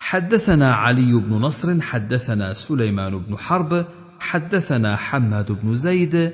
حدثنا 0.00 0.74
علي 0.74 1.12
بن 1.12 1.34
نصر 1.34 1.80
حدثنا 1.80 2.54
سليمان 2.54 3.18
بن 3.18 3.36
حرب 3.36 3.86
حدثنا 4.20 4.96
حماد 4.96 5.52
بن 5.52 5.74
زيد 5.74 6.32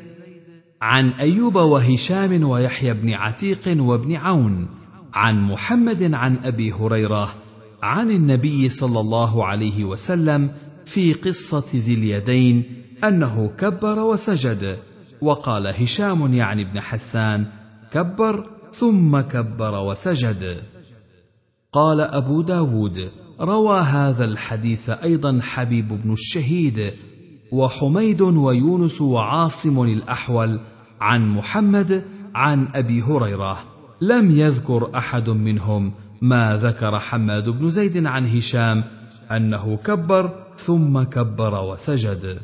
عن 0.82 1.10
أيوب 1.10 1.54
وهشام 1.54 2.44
ويحيى 2.44 2.94
بن 2.94 3.14
عتيق 3.14 3.82
وابن 3.82 4.16
عون 4.16 4.68
عن 5.14 5.40
محمد 5.42 6.14
عن 6.14 6.36
أبي 6.36 6.72
هريرة 6.72 7.34
عن 7.82 8.10
النبي 8.10 8.68
صلى 8.68 9.00
الله 9.00 9.44
عليه 9.44 9.84
وسلم 9.84 10.50
في 10.86 11.12
قصة 11.12 11.64
ذي 11.74 11.94
اليدين 11.94 12.64
أنه 13.04 13.48
كبر 13.58 13.98
وسجد. 13.98 14.78
وقال 15.24 15.66
هشام 15.66 16.34
يعني 16.34 16.62
ابن 16.62 16.80
حسان 16.80 17.46
كبر 17.92 18.50
ثم 18.72 19.20
كبر 19.20 19.78
وسجد. 19.78 20.62
قال 21.72 22.00
أبو 22.00 22.42
داود 22.42 23.10
روى 23.40 23.80
هذا 23.80 24.24
الحديث 24.24 24.90
أيضا 24.90 25.40
حبيب 25.42 25.88
بن 25.88 26.12
الشهيد 26.12 26.92
وحميد 27.52 28.20
ويونس 28.20 29.00
وعاصم 29.00 29.82
الأحول 29.82 30.60
عن 31.00 31.28
محمد 31.28 32.04
عن 32.34 32.68
أبي 32.74 33.02
هريرة. 33.02 33.58
لم 34.00 34.30
يذكر 34.30 34.90
أحد 34.98 35.30
منهم 35.30 35.92
ما 36.22 36.56
ذكر 36.56 36.98
حماد 36.98 37.48
بن 37.48 37.70
زيد 37.70 38.06
عن 38.06 38.26
هشام 38.26 38.84
أنه 39.30 39.76
كبر 39.76 40.30
ثم 40.56 41.02
كبر 41.02 41.60
وسجد. 41.64 42.38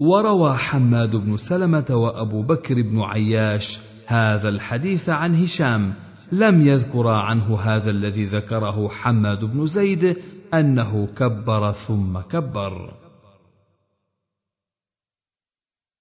وروى 0.00 0.54
حماد 0.54 1.16
بن 1.16 1.36
سلمة 1.36 1.86
وأبو 1.90 2.42
بكر 2.42 2.82
بن 2.82 3.00
عياش 3.00 3.78
هذا 4.06 4.48
الحديث 4.48 5.08
عن 5.08 5.34
هشام. 5.34 5.92
لم 6.32 6.60
يذكر 6.60 7.08
عنه 7.08 7.60
هذا 7.60 7.90
الذي 7.90 8.24
ذكره 8.24 8.88
حماد 8.88 9.44
بن 9.44 9.66
زيد 9.66 10.16
أنه 10.54 11.06
كبر 11.06 11.72
ثم 11.72 12.18
كبر. 12.20 12.94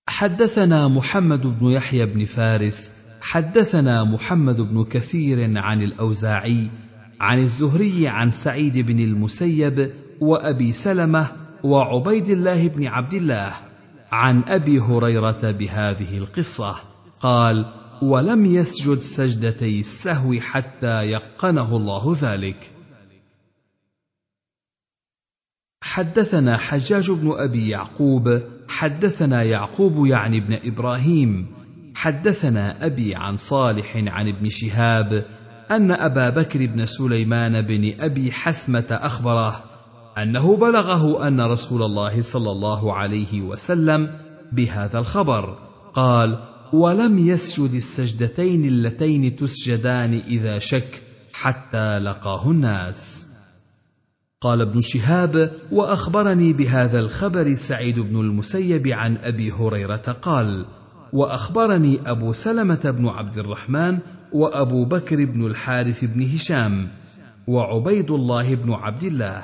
حدثنا 0.10 0.88
محمد 0.88 1.48
بن 1.48 1.66
يحيى 1.66 2.06
بن 2.06 2.26
فارس 2.26 2.92
حدثنا 3.22 4.04
محمد 4.04 4.62
بن 4.62 4.84
كثير 4.84 5.58
عن 5.58 5.82
الأوزاعي 5.82 6.70
عن 7.20 7.40
الزهري 7.40 8.08
عن 8.08 8.30
سعيد 8.30 8.78
بن 8.78 9.00
المسيب 9.00 9.94
وأبي 10.22 10.72
سلمة 10.72 11.32
وعبيد 11.64 12.30
الله 12.30 12.68
بن 12.68 12.88
عبد 12.88 13.14
الله. 13.14 13.67
عن 14.12 14.44
أبي 14.48 14.80
هريرة 14.80 15.52
بهذه 15.52 16.18
القصة. 16.18 16.76
قال 17.20 17.66
ولم 18.02 18.46
يسجد 18.46 19.00
سجدتي 19.00 19.80
السهو 19.80 20.40
حتى 20.40 20.94
يقنه 21.04 21.76
الله 21.76 22.18
ذلك. 22.22 22.72
حدثنا 25.82 26.58
حجاج 26.58 27.12
بن 27.12 27.32
أبي 27.32 27.70
يعقوب 27.70 28.42
حدثنا 28.70 29.44
يعقوب 29.44 30.06
يعني 30.06 30.38
ابن 30.38 30.60
إبراهيم 30.64 31.48
حدثنا 31.96 32.86
أبي 32.86 33.16
عن 33.16 33.36
صالح 33.36 33.98
عن 33.98 34.28
ابن 34.28 34.50
شهاب 34.50 35.26
أن 35.72 35.92
أبا 35.92 36.30
بكر 36.30 36.66
بن 36.66 36.86
سليمان 36.86 37.62
بن 37.62 37.94
أبي 38.00 38.32
حثمة 38.32 38.86
أخبره 38.92 39.64
أنه 40.24 40.58
بلغه 40.58 41.28
أن 41.28 41.42
رسول 41.42 41.84
الله 41.84 42.22
صلى 42.22 42.52
الله 42.52 42.94
عليه 42.94 43.42
وسلم 43.42 44.10
بهذا 44.52 45.00
الخبر. 45.00 45.58
قال 45.94 46.40
ولم 46.74 47.18
يسجد 47.18 47.74
السجدتين 47.74 48.66
اللتين 48.66 49.36
تسجدان 49.36 50.22
إذا 50.28 50.60
شك 50.60 51.02
حتى 51.34 52.00
لقاه 52.00 52.52
الناس. 52.52 53.26
قال 54.42 54.62
ابن 54.62 54.82
شهاب 54.82 55.52
وأخبرني 55.72 56.54
بهذا 56.54 57.00
الخبر 57.00 57.56
سعيد 57.56 58.00
بن 58.00 58.20
المسيب 58.20 58.88
عن 58.88 59.18
أبي 59.18 59.52
هريرة 59.52 60.18
قال 60.22 60.66
وأخبرني 61.14 62.00
أبو 62.06 62.34
سلمة 62.34 62.96
بن 62.98 63.08
عبد 63.08 63.38
الرحمن 63.38 64.00
وأبو 64.34 64.86
بكر 64.86 65.26
بن 65.26 65.46
الحارث 65.46 66.06
بن 66.06 66.24
هشام 66.24 66.88
وعبيد 67.48 68.12
الله 68.12 68.56
بن 68.56 68.74
عبد 68.74 69.04
الله. 69.04 69.44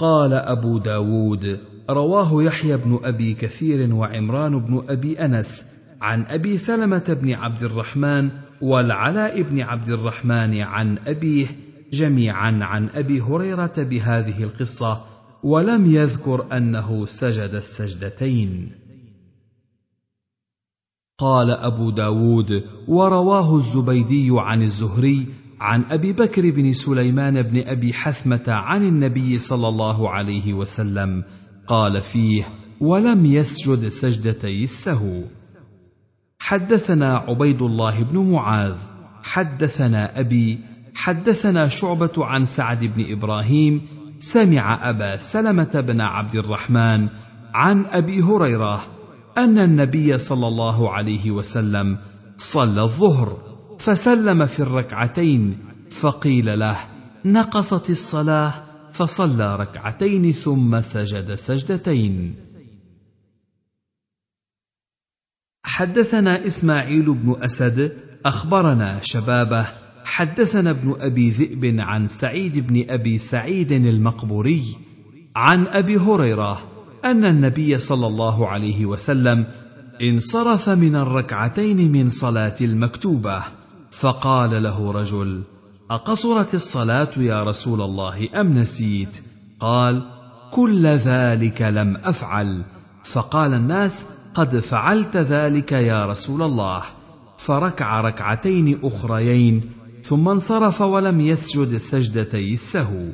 قال 0.00 0.32
أبو 0.32 0.78
داود 0.78 1.60
رواه 1.90 2.42
يحيى 2.42 2.76
بن 2.76 3.00
أبي 3.04 3.34
كثير 3.34 3.94
وعمران 3.94 4.58
بن 4.58 4.82
أبي 4.88 5.24
أنس 5.24 5.64
عن 6.00 6.24
أبي 6.28 6.58
سلمة 6.58 7.18
بن 7.22 7.32
عبد 7.32 7.62
الرحمن 7.62 8.30
والعلاء 8.62 9.42
بن 9.42 9.60
عبد 9.60 9.88
الرحمن 9.88 10.62
عن 10.62 10.98
أبيه 11.06 11.46
جميعا 11.92 12.58
عن 12.62 12.88
أبي 12.88 13.20
هريرة 13.20 13.72
بهذه 13.76 14.42
القصة 14.42 15.02
ولم 15.44 15.86
يذكر 15.86 16.56
أنه 16.56 17.06
سجد 17.06 17.54
السجدتين. 17.54 18.72
قال 21.18 21.50
أبو 21.50 21.90
داود 21.90 22.64
ورواه 22.88 23.56
الزبيدي 23.56 24.28
عن 24.30 24.62
الزهري 24.62 25.26
عن 25.60 25.84
أبي 25.84 26.12
بكر 26.12 26.50
بن 26.50 26.72
سليمان 26.72 27.42
بن 27.42 27.68
أبي 27.68 27.92
حثمة 27.92 28.44
عن 28.48 28.82
النبي 28.82 29.38
صلى 29.38 29.68
الله 29.68 30.10
عليه 30.10 30.54
وسلم 30.54 31.24
قال 31.66 32.02
فيه 32.02 32.44
ولم 32.80 33.26
يسجد 33.26 33.88
سجدتي 33.88 34.64
السهو 34.64 35.22
حدثنا 36.38 37.16
عبيد 37.16 37.62
الله 37.62 38.02
بن 38.02 38.32
معاذ 38.32 38.76
حدثنا 39.22 40.20
أبي 40.20 40.58
حدثنا 40.94 41.68
شعبة 41.68 42.12
عن 42.18 42.44
سعد 42.44 42.84
بن 42.84 43.12
إبراهيم 43.12 43.82
سمع 44.18 44.90
أبا 44.90 45.16
سلمة 45.16 45.80
بن 45.80 46.00
عبد 46.00 46.34
الرحمن 46.34 47.08
عن 47.54 47.86
أبي 47.86 48.22
هريرة 48.22 48.86
أن 49.38 49.58
النبي 49.58 50.18
صلى 50.18 50.48
الله 50.48 50.90
عليه 50.90 51.30
وسلم 51.30 51.98
صلى 52.36 52.82
الظهر. 52.82 53.49
فسلم 53.80 54.46
في 54.46 54.60
الركعتين 54.60 55.58
فقيل 55.90 56.58
له 56.58 56.76
نقصت 57.24 57.90
الصلاة 57.90 58.54
فصلى 58.92 59.56
ركعتين 59.56 60.32
ثم 60.32 60.80
سجد 60.80 61.34
سجدتين. 61.34 62.34
حدثنا 65.64 66.46
إسماعيل 66.46 67.14
بن 67.14 67.42
أسد 67.42 67.92
أخبرنا 68.26 69.00
شبابه 69.02 69.68
حدثنا 70.04 70.70
ابن 70.70 70.94
أبي 71.00 71.30
ذئب 71.30 71.80
عن 71.80 72.08
سعيد 72.08 72.58
بن 72.58 72.90
أبي 72.90 73.18
سعيد 73.18 73.72
المقبوري 73.72 74.62
عن 75.36 75.66
أبي 75.66 75.96
هريرة 75.96 76.70
أن 77.04 77.24
النبي 77.24 77.78
صلى 77.78 78.06
الله 78.06 78.48
عليه 78.48 78.86
وسلم 78.86 79.46
انصرف 80.02 80.68
من 80.68 80.96
الركعتين 80.96 81.92
من 81.92 82.10
صلاة 82.10 82.56
المكتوبة. 82.60 83.59
فقال 83.90 84.62
له 84.62 84.92
رجل 84.92 85.42
أقصرت 85.90 86.54
الصلاة 86.54 87.08
يا 87.16 87.42
رسول 87.42 87.80
الله 87.80 88.40
أم 88.40 88.58
نسيت؟ 88.58 89.22
قال 89.60 90.02
كل 90.50 90.86
ذلك 90.86 91.62
لم 91.62 91.96
أفعل. 91.96 92.64
فقال 93.04 93.54
الناس 93.54 94.06
قد 94.34 94.58
فعلت 94.58 95.16
ذلك 95.16 95.72
يا 95.72 96.06
رسول 96.06 96.42
الله. 96.42 96.82
فركع 97.38 98.00
ركعتين 98.00 98.80
أخريين 98.84 99.70
ثم 100.02 100.28
انصرف 100.28 100.80
ولم 100.80 101.20
يسجد 101.20 101.76
سجدتي 101.76 102.52
السهو. 102.52 103.08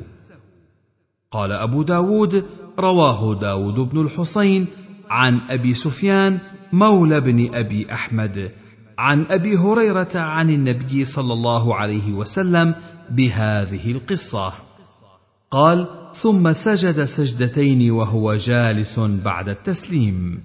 قال 1.31 1.51
أبو 1.51 1.81
داود 1.81 2.45
رواه 2.79 3.35
داود 3.35 3.75
بن 3.75 4.01
الحصين 4.01 4.65
عن 5.09 5.41
أبي 5.49 5.73
سفيان 5.73 6.39
مولى 6.73 7.21
بن 7.21 7.55
أبي 7.55 7.93
أحمد. 7.93 8.51
عن 8.97 9.25
أبي 9.31 9.57
هريرة 9.57 10.09
عن 10.15 10.49
النبي 10.49 11.05
صلى 11.05 11.33
الله 11.33 11.75
عليه 11.75 12.11
وسلم 12.11 12.75
بهذه 13.09 13.91
القصة. 13.91 14.53
قال 15.51 15.87
ثم 16.13 16.53
سجد 16.53 17.03
سجدتين 17.03 17.91
وهو 17.91 18.35
جالس 18.35 18.99
بعد 18.99 19.49
التسليم. 19.49 20.41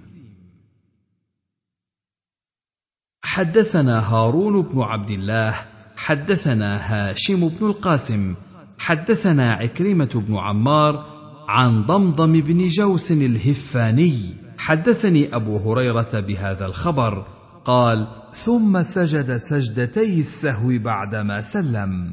حدثنا 3.24 4.14
هارون 4.14 4.62
بن 4.62 4.80
عبد 4.80 5.10
الله 5.10 5.54
حدثنا 5.96 6.76
هاشم 6.76 7.48
بن 7.48 7.66
القاسم 7.66 8.34
حدثنا 8.78 9.52
عكرمة 9.52 10.22
بن 10.26 10.36
عمار 10.36 11.06
عن 11.48 11.86
ضمضم 11.86 12.32
بن 12.32 12.68
جوس 12.68 13.12
الهفاني. 13.12 14.18
حدثني 14.58 15.36
أبو 15.36 15.56
هريرة 15.56 16.20
بهذا 16.20 16.66
الخبر 16.66 17.41
قال 17.64 18.06
ثم 18.32 18.82
سجد 18.82 19.36
سجدتي 19.36 20.20
السهو 20.20 20.78
بعدما 20.78 21.40
سلم. 21.40 22.12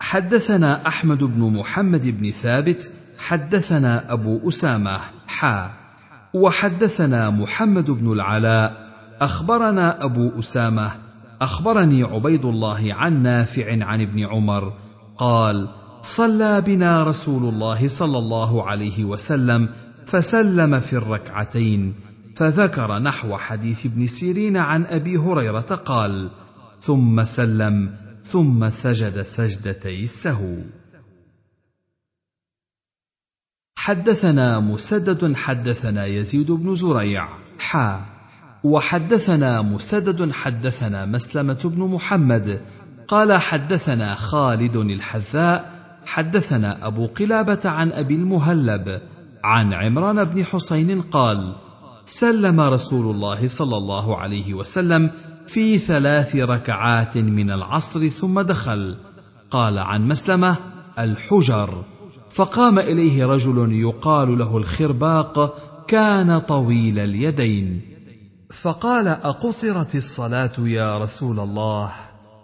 حدثنا 0.00 0.86
أحمد 0.86 1.24
بن 1.24 1.52
محمد 1.52 2.06
بن 2.08 2.30
ثابت 2.30 2.92
حدثنا 3.18 4.12
أبو 4.12 4.48
أسامة 4.48 5.00
حا 5.26 5.70
وحدثنا 6.34 7.30
محمد 7.30 7.90
بن 7.90 8.12
العلاء 8.12 8.86
أخبرنا 9.20 10.04
أبو 10.04 10.38
أسامة 10.38 10.92
أخبرني 11.40 12.02
عبيد 12.02 12.44
الله 12.44 12.94
عن 12.94 13.22
نافع 13.22 13.84
عن 13.84 14.00
ابن 14.00 14.26
عمر 14.26 14.72
قال 15.18 15.68
صلى 16.02 16.60
بنا 16.60 17.04
رسول 17.04 17.54
الله 17.54 17.88
صلى 17.88 18.18
الله 18.18 18.68
عليه 18.68 19.04
وسلم 19.04 19.68
فسلم 20.06 20.80
في 20.80 20.92
الركعتين 20.92 21.94
فذكر 22.36 22.98
نحو 22.98 23.36
حديث 23.36 23.86
ابن 23.86 24.06
سيرين 24.06 24.56
عن 24.56 24.84
أبي 24.84 25.16
هريرة 25.16 25.60
قال 25.60 26.30
ثم 26.80 27.24
سلم 27.24 27.94
ثم 28.22 28.70
سجد 28.70 29.22
سجدتي 29.22 30.02
السهو. 30.02 30.56
حدثنا 33.78 34.60
مسدد 34.60 35.34
حدثنا 35.34 36.06
يزيد 36.06 36.52
بن 36.52 36.74
زريع 36.74 37.28
حا. 37.58 38.06
وحدثنا 38.64 39.62
مسدد 39.62 40.32
حدثنا 40.32 41.06
مسلمة 41.06 41.60
بن 41.64 41.82
محمد 41.82 42.60
قال 43.08 43.32
حدثنا 43.32 44.14
خالد 44.14 44.76
الحذاء 44.76 45.76
حدثنا 46.06 46.86
أبو 46.86 47.06
قلابة 47.06 47.60
عن 47.64 47.92
أبي 47.92 48.14
المهلب 48.14 49.02
عن 49.44 49.72
عمران 49.72 50.24
بن 50.24 50.44
حسين 50.44 51.02
قال 51.02 51.65
سلم 52.06 52.60
رسول 52.60 53.14
الله 53.14 53.48
صلى 53.48 53.76
الله 53.76 54.16
عليه 54.16 54.54
وسلم 54.54 55.10
في 55.46 55.78
ثلاث 55.78 56.36
ركعات 56.36 57.18
من 57.18 57.50
العصر 57.50 58.08
ثم 58.08 58.40
دخل. 58.40 58.96
قال 59.50 59.78
عن 59.78 60.08
مسلمة 60.08 60.56
الحجر. 60.98 61.82
فقام 62.30 62.78
إليه 62.78 63.26
رجل 63.26 63.72
يقال 63.72 64.38
له 64.38 64.56
الخرباق 64.56 65.54
كان 65.88 66.38
طويل 66.38 66.98
اليدين. 66.98 67.80
فقال 68.62 69.08
أقصرت 69.08 69.94
الصلاة 69.94 70.52
يا 70.58 70.98
رسول 70.98 71.40
الله؟ 71.40 71.92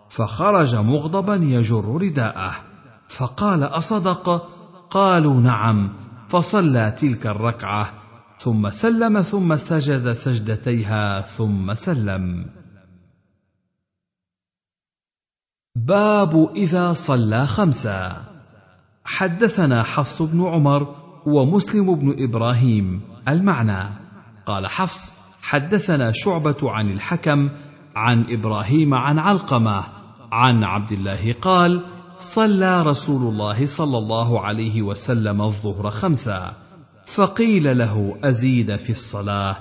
فخرج 0.08 0.74
مغضبا 0.74 1.34
يجر 1.34 1.84
رداءه. 2.02 2.52
فقال 3.08 3.62
أصدق؟ 3.62 4.48
قالوا 4.90 5.40
نعم. 5.40 5.92
فصلى 6.28 6.94
تلك 6.98 7.26
الركعة. 7.26 8.01
ثم 8.42 8.70
سلم 8.70 9.22
ثم 9.22 9.56
سجد 9.56 10.12
سجدتيها 10.12 11.20
ثم 11.20 11.74
سلم. 11.74 12.46
باب 15.76 16.50
إذا 16.56 16.92
صلى 16.92 17.46
خمسا 17.46 18.16
حدثنا 19.04 19.82
حفص 19.82 20.22
بن 20.22 20.44
عمر 20.44 20.96
ومسلم 21.26 21.94
بن 21.94 22.14
إبراهيم 22.18 23.00
المعنى. 23.28 23.88
قال 24.46 24.66
حفص 24.66 25.10
حدثنا 25.42 26.12
شعبة 26.14 26.70
عن 26.70 26.90
الحكم 26.92 27.50
عن 27.96 28.26
إبراهيم 28.28 28.94
عن 28.94 29.18
علقمة 29.18 29.84
عن 30.32 30.64
عبد 30.64 30.92
الله 30.92 31.32
قال 31.32 31.84
صلى 32.16 32.82
رسول 32.82 33.32
الله 33.32 33.66
صلى 33.66 33.98
الله 33.98 34.40
عليه 34.40 34.82
وسلم 34.82 35.42
الظهر 35.42 35.90
خمسا 35.90 36.61
فقيل 37.06 37.78
له 37.78 38.18
أزيد 38.24 38.76
في 38.76 38.90
الصلاة. 38.90 39.56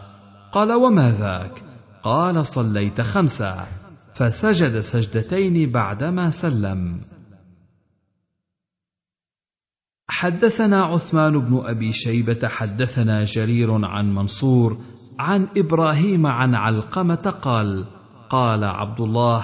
قال 0.52 0.74
وما 0.74 1.12
ذاك؟ 1.12 1.64
قال 2.04 2.46
صليت 2.46 3.02
خمسا 3.02 3.68
فسجد 4.16 4.82
سجدتين 4.82 5.72
بعدما 5.72 6.30
سلم. 6.30 7.00
حدثنا 10.10 10.84
عثمان 10.84 11.40
بن 11.40 11.62
أبي 11.66 11.94
شيبة 11.94 12.48
حدثنا 12.48 13.24
جرير 13.24 13.86
عن 13.86 14.16
منصور 14.16 14.78
عن 15.20 15.48
إبراهيم 15.58 16.28
عن 16.28 16.56
علقمة 16.56 17.36
قال 17.42 17.86
قال 18.30 18.64
عبد 18.64 19.02
الله 19.02 19.44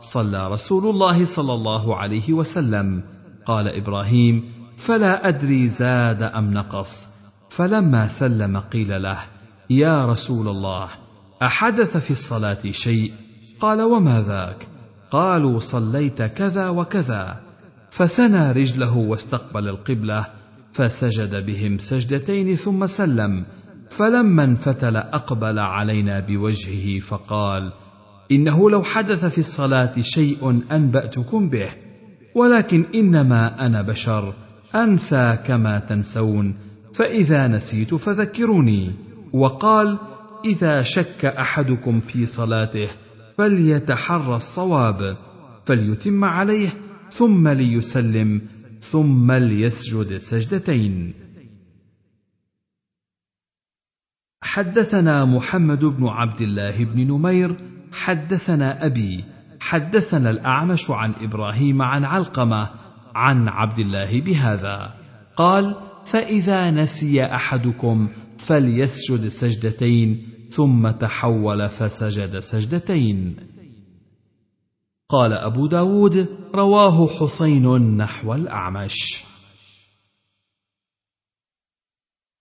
صلى 0.00 0.48
رسول 0.48 0.90
الله 0.90 1.24
صلى 1.24 1.52
الله 1.52 1.96
عليه 1.96 2.32
وسلم. 2.32 3.02
قال 3.46 3.68
إبراهيم 3.68 4.52
فلا 4.76 5.28
أدري 5.28 5.68
زاد 5.68 6.22
أم 6.22 6.54
نقص. 6.54 7.15
فلما 7.56 8.08
سلم 8.08 8.56
قيل 8.60 9.02
له 9.02 9.18
يا 9.70 10.06
رسول 10.06 10.48
الله 10.48 10.88
أحدث 11.42 11.96
في 11.96 12.10
الصلاة 12.10 12.70
شيء؟ 12.70 13.12
قال 13.60 13.82
وما 13.82 14.22
ذاك؟ 14.22 14.66
قالوا 15.10 15.58
صليت 15.58 16.22
كذا 16.22 16.68
وكذا. 16.68 17.40
فثنى 17.90 18.52
رجله 18.52 18.96
واستقبل 18.96 19.68
القبلة 19.68 20.26
فسجد 20.72 21.46
بهم 21.46 21.78
سجدتين 21.78 22.56
ثم 22.56 22.86
سلم. 22.86 23.44
فلما 23.90 24.44
انفتل 24.44 24.96
أقبل 24.96 25.58
علينا 25.58 26.20
بوجهه 26.20 27.00
فقال 27.00 27.72
إنه 28.32 28.70
لو 28.70 28.82
حدث 28.82 29.24
في 29.24 29.38
الصلاة 29.38 30.00
شيء 30.00 30.62
أنبأتكم 30.72 31.48
به 31.48 31.70
ولكن 32.34 32.84
إنما 32.94 33.66
أنا 33.66 33.82
بشر 33.82 34.34
أنسى 34.74 35.38
كما 35.46 35.78
تنسون. 35.78 36.65
فإذا 36.96 37.48
نسيت 37.48 37.94
فذكروني. 37.94 38.92
وقال 39.32 39.98
إذا 40.44 40.82
شك 40.82 41.24
أحدكم 41.24 42.00
في 42.00 42.26
صلاته 42.26 42.88
فليتحرى 43.38 44.36
الصواب 44.36 45.16
فليتم 45.64 46.24
عليه 46.24 46.68
ثم 47.10 47.48
ليسلم 47.48 48.42
ثم 48.80 49.32
ليسجد 49.32 50.16
سجدتين. 50.16 51.14
حدثنا 54.42 55.24
محمد 55.24 55.84
بن 55.84 56.06
عبد 56.06 56.40
الله 56.40 56.84
بن 56.84 57.06
نمير 57.12 57.56
حدثنا 57.92 58.86
أبي 58.86 59.24
حدثنا 59.60 60.30
الأعمش 60.30 60.90
عن 60.90 61.12
إبراهيم 61.20 61.82
عن 61.82 62.04
علقمة 62.04 62.70
عن 63.14 63.48
عبد 63.48 63.78
الله 63.78 64.20
بهذا. 64.20 64.94
قال 65.36 65.76
فإذا 66.06 66.70
نسي 66.70 67.24
أحدكم 67.24 68.08
فليسجد 68.38 69.28
سجدتين 69.28 70.28
ثم 70.50 70.90
تحول 70.90 71.68
فسجد 71.68 72.38
سجدتين. 72.38 73.36
قال 75.08 75.32
أبو 75.32 75.66
داود 75.66 76.28
رواه 76.54 77.08
حسين 77.08 77.96
نحو 77.96 78.34
الأعمش. 78.34 79.24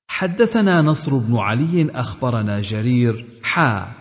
حدثنا 0.07 0.81
نصر 0.81 1.17
بن 1.17 1.37
علي 1.37 1.91
أخبرنا 1.91 2.61
جرير 2.61 3.25
حا. 3.43 3.91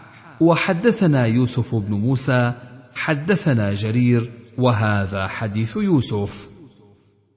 وحدثنا 0.41 1.27
يوسف 1.27 1.75
بن 1.75 1.95
موسى 1.95 2.53
حدثنا 2.95 3.75
جرير 3.75 4.33
وهذا 4.59 5.27
حديث 5.27 5.77
يوسف. 5.77 6.49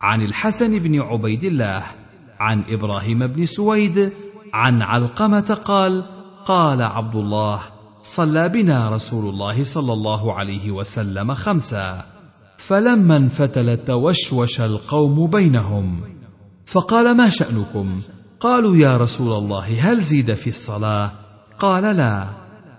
عن 0.01 0.21
الحسن 0.21 0.79
بن 0.79 1.01
عبيد 1.01 1.43
الله. 1.43 2.06
عن 2.39 2.63
إبراهيم 2.69 3.27
بن 3.27 3.45
سويد 3.45 4.11
عن 4.53 4.81
علقمة 4.81 5.59
قال 5.65 6.05
قال 6.45 6.81
عبد 6.81 7.15
الله 7.15 7.59
صلى 8.01 8.49
بنا 8.49 8.89
رسول 8.89 9.29
الله 9.29 9.63
صلى 9.63 9.93
الله 9.93 10.33
عليه 10.33 10.71
وسلم 10.71 11.33
خمسا. 11.33 12.05
فلما 12.57 13.17
انفتل 13.17 13.77
توشوش 13.77 14.61
القوم 14.61 15.27
بينهم. 15.27 16.01
فقال 16.65 17.17
ما 17.17 17.29
شأنكم؟ 17.29 18.01
قالوا 18.39 18.75
يا 18.75 18.97
رسول 18.97 19.37
الله 19.37 19.91
هل 19.91 20.01
زيد 20.01 20.33
في 20.33 20.49
الصلاة؟ 20.49 21.11
قال 21.57 21.83
لا. 21.83 22.27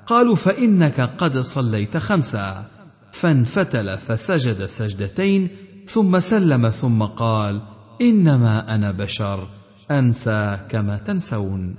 قالوا 0.07 0.35
فإنك 0.35 1.01
قد 1.01 1.39
صليت 1.39 1.97
خمسا. 1.97 2.65
فانفتل 3.13 3.99
فسجد 3.99 4.67
سجدتين 4.67 5.49
ثم 5.87 6.19
سلم 6.19 6.69
ثم 6.69 7.03
قال 7.03 7.78
إنما 8.01 8.75
أنا 8.75 8.91
بشر 8.91 9.49
أنسى 9.91 10.59
كما 10.71 10.97
تنسون. 10.97 11.77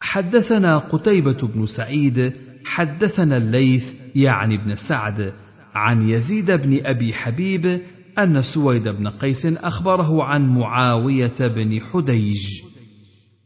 حدثنا 0.00 0.78
قتيبة 0.78 1.48
بن 1.54 1.66
سعيد 1.66 2.36
حدثنا 2.64 3.36
الليث 3.36 3.94
يعني 4.14 4.56
بن 4.56 4.74
سعد 4.74 5.32
عن 5.74 6.08
يزيد 6.08 6.50
بن 6.50 6.86
أبي 6.86 7.14
حبيب 7.14 7.82
أن 8.18 8.42
سويد 8.42 8.88
بن 8.88 9.08
قيس 9.08 9.46
أخبره 9.46 10.24
عن 10.24 10.48
معاوية 10.48 11.34
بن 11.40 11.80
حديج 11.80 12.62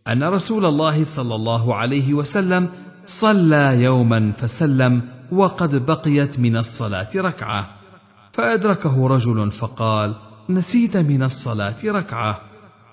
أن 0.09 0.25
رسول 0.25 0.67
الله 0.67 1.05
صلى 1.05 1.35
الله 1.35 1.75
عليه 1.75 2.15
وسلم 2.15 2.69
صلى 3.07 3.83
يوما 3.83 4.33
فسلم 4.33 5.03
وقد 5.33 5.87
بقيت 5.87 6.39
من 6.39 6.57
الصلاة 6.57 7.09
ركعة. 7.17 7.78
فأدركه 8.39 9.09
رجل 9.09 9.51
فقال 9.51 10.15
نسيت 10.49 10.97
من 10.97 11.23
الصلاة 11.23 11.75
ركعة. 11.85 12.41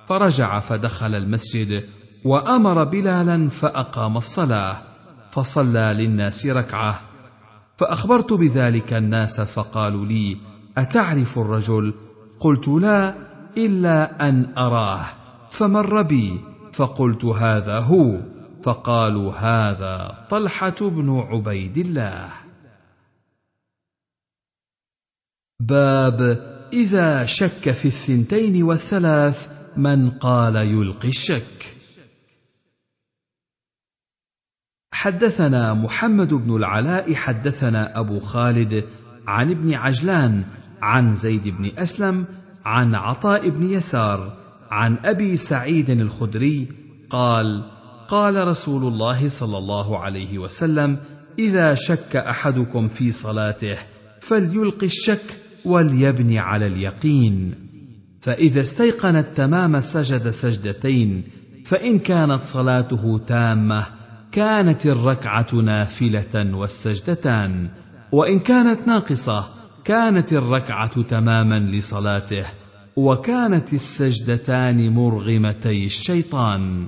فرجع 0.07 0.59
فدخل 0.59 1.15
المسجد 1.15 1.83
وأمر 2.25 2.83
بلالا 2.83 3.49
فأقام 3.49 4.17
الصلاة 4.17 4.77
فصلى 5.31 5.93
للناس 5.97 6.45
ركعة. 6.45 7.01
فأخبرت 7.77 8.33
بذلك 8.33 8.93
الناس 8.93 9.41
فقالوا 9.41 10.05
لي 10.05 10.37
أتعرف 10.77 11.39
الرجل؟ 11.39 11.93
قلت 12.39 12.67
لا 12.67 13.13
إلا 13.57 14.29
أن 14.29 14.53
أراه. 14.57 15.05
فمر 15.51 16.01
بي 16.01 16.39
فقلت 16.73 17.25
هذا 17.25 17.79
هو. 17.79 18.17
فقالوا 18.63 19.33
هذا 19.33 20.25
طلحة 20.29 20.75
بن 20.81 21.19
عبيد 21.19 21.77
الله. 21.77 22.44
باب 25.59 26.21
إذا 26.73 27.25
شك 27.25 27.71
في 27.71 27.85
الثنتين 27.85 28.63
والثلاث 28.63 29.47
من 29.77 30.09
قال 30.09 30.55
يلقي 30.55 31.09
الشك؟ 31.09 31.75
حدثنا 34.91 35.73
محمد 35.73 36.33
بن 36.33 36.55
العلاء 36.55 37.13
حدثنا 37.13 37.99
أبو 37.99 38.19
خالد 38.19 38.85
عن 39.27 39.51
ابن 39.51 39.73
عجلان 39.73 40.45
عن 40.81 41.15
زيد 41.15 41.47
بن 41.47 41.71
أسلم 41.77 42.25
عن 42.65 42.95
عطاء 42.95 43.49
بن 43.49 43.69
يسار 43.69 44.37
عن 44.71 44.97
أبي 45.05 45.37
سعيد 45.37 45.89
الخدري 45.89 46.67
قال 47.09 47.71
قال 48.07 48.47
رسول 48.47 48.93
الله 48.93 49.27
صلى 49.27 49.57
الله 49.57 49.99
عليه 49.99 50.37
وسلم 50.37 50.97
إذا 51.39 51.75
شك 51.75 52.15
أحدكم 52.15 52.87
في 52.87 53.11
صلاته 53.11 53.77
فليلق 54.21 54.83
الشك 54.83 55.44
وليبني 55.65 56.39
على 56.39 56.67
اليقين. 56.67 57.55
فإذا 58.21 58.61
استيقن 58.61 59.15
التمام 59.15 59.79
سجد 59.79 60.29
سجدتين 60.29 61.23
فإن 61.65 61.99
كانت 61.99 62.41
صلاته 62.41 63.17
تامة 63.27 63.85
كانت 64.31 64.85
الركعة 64.85 65.47
نافلة 65.53 66.55
والسجدتان. 66.55 67.69
وإن 68.11 68.39
كانت 68.39 68.87
ناقصة 68.87 69.45
كانت 69.85 70.33
الركعة 70.33 71.01
تماما 71.01 71.59
لصلاته. 71.59 72.45
وكانت 72.95 73.73
السجدتان 73.73 74.93
مرغمتي 74.93 75.85
الشيطان. 75.85 76.87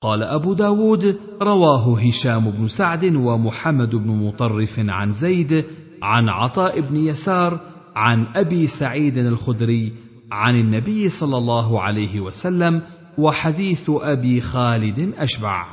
قال 0.00 0.22
أبو 0.22 0.54
داود 0.54 1.20
رواه 1.42 2.00
هشام 2.00 2.50
بن 2.50 2.68
سعد 2.68 3.04
ومحمد 3.04 3.96
بن 3.96 4.10
مطرف 4.10 4.74
عن 4.78 5.10
زيد 5.10 5.64
عن 6.02 6.28
عطاء 6.28 6.80
بن 6.80 6.96
يسار 6.96 7.60
عن 7.96 8.26
أبي 8.36 8.66
سعيد 8.66 9.18
الخدري 9.18 9.92
عن 10.32 10.60
النبي 10.60 11.08
صلى 11.08 11.38
الله 11.38 11.82
عليه 11.82 12.20
وسلم 12.20 12.82
وحديث 13.18 13.90
أبي 13.90 14.40
خالد 14.40 15.14
أشبع. 15.18 15.66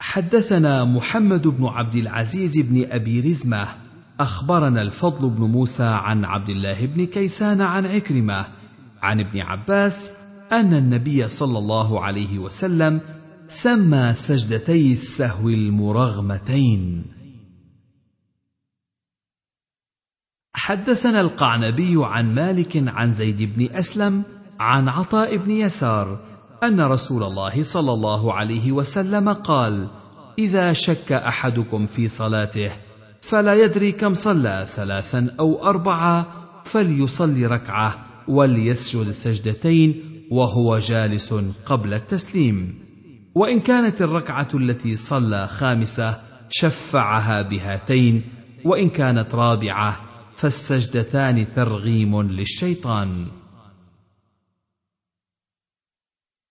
حدثنا 0.00 0.84
محمد 0.84 1.48
بن 1.48 1.66
عبد 1.66 1.94
العزيز 1.94 2.58
بن 2.58 2.90
أبي 2.90 3.20
رزمة 3.20 3.68
أخبرنا 4.20 4.82
الفضل 4.82 5.30
بن 5.30 5.44
موسى 5.44 5.84
عن 5.84 6.24
عبد 6.24 6.48
الله 6.48 6.86
بن 6.86 7.06
كيسان 7.06 7.60
عن 7.60 7.86
عكرمة 7.86 8.46
عن 9.02 9.20
ابن 9.20 9.40
عباس 9.40 10.17
أن 10.52 10.74
النبي 10.74 11.28
صلى 11.28 11.58
الله 11.58 12.00
عليه 12.00 12.38
وسلم 12.38 13.00
سمى 13.46 14.14
سجدتي 14.14 14.92
السهو 14.92 15.48
المرغمتين. 15.48 17.04
حدثنا 20.54 21.20
القعنبي 21.20 21.94
عن 21.96 22.34
مالك 22.34 22.82
عن 22.88 23.12
زيد 23.12 23.42
بن 23.42 23.76
أسلم 23.76 24.22
عن 24.60 24.88
عطاء 24.88 25.36
بن 25.36 25.50
يسار 25.50 26.18
أن 26.62 26.80
رسول 26.80 27.22
الله 27.22 27.62
صلى 27.62 27.92
الله 27.92 28.34
عليه 28.34 28.72
وسلم 28.72 29.28
قال 29.28 29.88
إذا 30.38 30.72
شك 30.72 31.12
أحدكم 31.12 31.86
في 31.86 32.08
صلاته 32.08 32.70
فلا 33.20 33.54
يدري 33.54 33.92
كم 33.92 34.14
صلى 34.14 34.66
ثلاثا 34.68 35.34
أو 35.40 35.62
اربعا 35.62 36.24
فليصلي 36.64 37.46
ركعة 37.46 38.06
وليسجد 38.28 39.10
سجدتين 39.10 40.07
وهو 40.30 40.78
جالس 40.78 41.34
قبل 41.66 41.94
التسليم. 41.94 42.84
وإن 43.34 43.60
كانت 43.60 44.02
الركعة 44.02 44.48
التي 44.54 44.96
صلى 44.96 45.46
خامسة 45.46 46.20
شفعها 46.50 47.42
بهاتين 47.42 48.22
وإن 48.64 48.88
كانت 48.88 49.34
رابعة 49.34 50.00
فالسجدتان 50.36 51.54
ترغيم 51.54 52.22
للشيطان. 52.22 53.26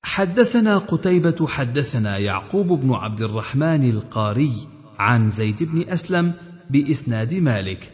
حدثنا 0.04 0.78
قتيبة 0.78 1.48
حدثنا 1.48 2.18
يعقوب 2.18 2.68
بن 2.68 2.94
عبد 2.94 3.22
الرحمن 3.22 3.90
القاري 3.90 4.52
عن 5.00 5.30
زيد 5.30 5.64
بن 5.64 5.90
أسلم 5.90 6.34
بإسناد 6.70 7.34
مالك. 7.34 7.94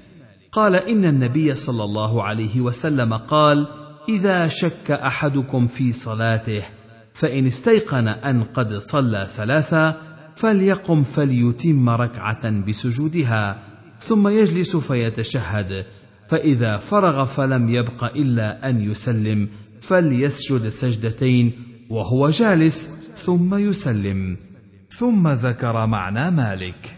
قال 0.52 0.76
إن 0.76 1.06
النبي 1.06 1.56
صلى 1.56 1.84
الله 1.84 2.24
عليه 2.24 2.62
وسلم 2.62 3.14
قال: 3.14 3.83
إذا 4.10 4.48
شك 4.48 4.92
أحدكم 4.92 5.68
في 5.68 5.92
صلاته 5.92 6.64
فإن 7.14 7.46
استيقن 7.46 8.08
أن 8.08 8.44
قد 8.44 8.78
صلى 8.78 9.28
ثلاثا 9.36 10.02
فليقم 10.36 11.04
فليتم 11.04 11.90
ركعة 11.90 12.50
بسجودها 12.50 13.60
ثم 14.00 14.28
يجلس 14.28 14.76
فيتشهد 14.76 15.86
فإذا 16.30 16.78
فرغ 16.78 17.26
فلم 17.26 17.70
يبق 17.70 18.04
إلا 18.04 18.70
أن 18.70 18.82
يسلم 18.82 19.50
فليسجد 19.82 20.70
سجدتين 20.70 21.52
وهو 21.90 22.30
جالس 22.30 22.90
ثم 23.16 23.56
يسلم. 23.56 24.38
ثم 24.90 25.28
ذكر 25.28 25.86
معنى 25.88 26.32
مالك. 26.32 26.98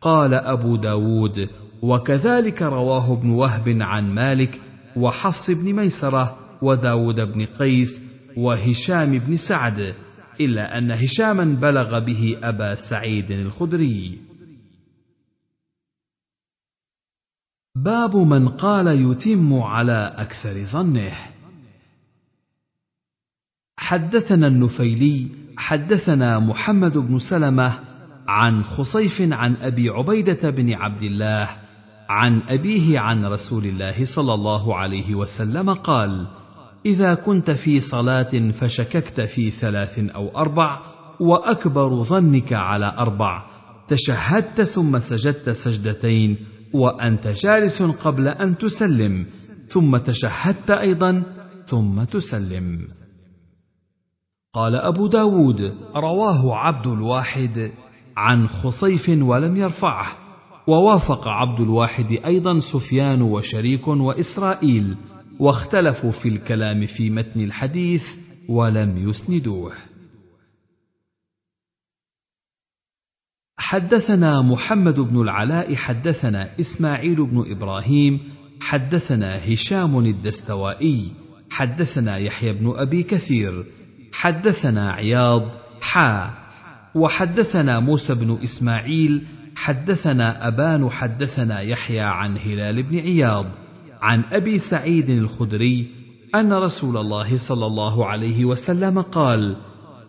قال 0.00 0.34
أبو 0.34 0.76
داود 0.76 1.48
وكذلك 1.82 2.62
رواه 2.62 3.12
ابن 3.12 3.30
وهب 3.30 3.78
عن 3.80 4.14
مالك 4.14 4.60
وحفص 4.96 5.50
بن 5.50 5.72
ميسرة 5.72 6.38
وداود 6.62 7.20
بن 7.20 7.46
قيس 7.46 8.00
وهشام 8.36 9.18
بن 9.18 9.36
سعد 9.36 9.94
إلا 10.40 10.78
أن 10.78 10.90
هشاما 10.90 11.44
بلغ 11.44 11.98
به 11.98 12.38
أبا 12.42 12.74
سعيد 12.74 13.30
الخدري. 13.30 14.18
باب 17.74 18.16
من 18.16 18.48
قال 18.48 18.86
يتم 18.86 19.54
على 19.54 20.14
أكثر 20.18 20.64
ظنه. 20.64 21.12
حدثنا 23.78 24.46
النفيلي 24.46 25.28
حدثنا 25.56 26.38
محمد 26.38 26.98
بن 26.98 27.18
سلمة 27.18 27.80
عن 28.28 28.64
خصيف 28.64 29.32
عن 29.32 29.56
أبي 29.56 29.88
عبيدة 29.88 30.50
بن 30.50 30.72
عبد 30.72 31.02
الله 31.02 31.63
عن 32.08 32.42
أبيه 32.48 32.98
عن 32.98 33.24
رسول 33.24 33.64
الله 33.64 34.04
صلى 34.04 34.34
الله 34.34 34.76
عليه 34.76 35.14
وسلم 35.14 35.74
قال 35.74 36.26
إذا 36.86 37.14
كنت 37.14 37.50
في 37.50 37.80
صلاة 37.80 38.50
فشككت 38.50 39.20
في 39.20 39.50
ثلاث 39.50 39.98
أو 39.98 40.38
أربع 40.38 40.80
وأكبر 41.20 42.02
ظنك 42.02 42.52
على 42.52 42.94
أربع 42.98 43.44
تشهدت 43.88 44.60
ثم 44.60 44.98
سجدت 44.98 45.50
سجدتين 45.50 46.36
وأنت 46.72 47.26
جالس 47.26 47.82
قبل 47.82 48.28
أن 48.28 48.58
تسلم 48.58 49.26
ثم 49.68 49.96
تشهدت 49.96 50.70
أيضا 50.70 51.22
ثم 51.66 52.04
تسلم. 52.04 52.88
قال 54.54 54.74
أبو 54.74 55.06
داود 55.06 55.74
رواه 55.96 56.56
عبد 56.56 56.86
الواحد 56.86 57.72
عن 58.16 58.48
خصيف 58.48 59.08
ولم 59.08 59.56
يرفعه. 59.56 60.23
ووافق 60.66 61.28
عبد 61.28 61.60
الواحد 61.60 62.18
أيضا 62.26 62.58
سفيان 62.58 63.22
وشريك 63.22 63.88
وإسرائيل 63.88 64.96
واختلفوا 65.38 66.10
في 66.10 66.28
الكلام 66.28 66.86
في 66.86 67.10
متن 67.10 67.40
الحديث 67.40 68.16
ولم 68.48 69.08
يسندوه. 69.08 69.72
حدثنا 73.58 74.42
محمد 74.42 75.00
بن 75.00 75.20
العلاء 75.20 75.74
حدثنا 75.74 76.60
إسماعيل 76.60 77.26
بن 77.26 77.44
إبراهيم 77.50 78.20
حدثنا 78.60 79.52
هشام 79.52 79.98
الدستوائي 79.98 81.12
حدثنا 81.50 82.16
يحيى 82.18 82.52
بن 82.52 82.72
أبي 82.76 83.02
كثير 83.02 83.66
حدثنا 84.12 84.92
عياض 84.92 85.42
حا 85.80 86.34
وحدثنا 86.94 87.80
موسى 87.80 88.14
بن 88.14 88.38
إسماعيل 88.44 89.26
حدثنا 89.56 90.48
أبان 90.48 90.90
حدثنا 90.90 91.60
يحيى 91.60 92.00
عن 92.00 92.38
هلال 92.38 92.82
بن 92.82 92.98
عياض 92.98 93.46
عن 94.00 94.22
أبي 94.32 94.58
سعيد 94.58 95.10
الخدري 95.10 95.90
أن 96.34 96.52
رسول 96.52 96.96
الله 96.96 97.36
صلى 97.36 97.66
الله 97.66 98.06
عليه 98.06 98.44
وسلم 98.44 99.00
قال 99.00 99.56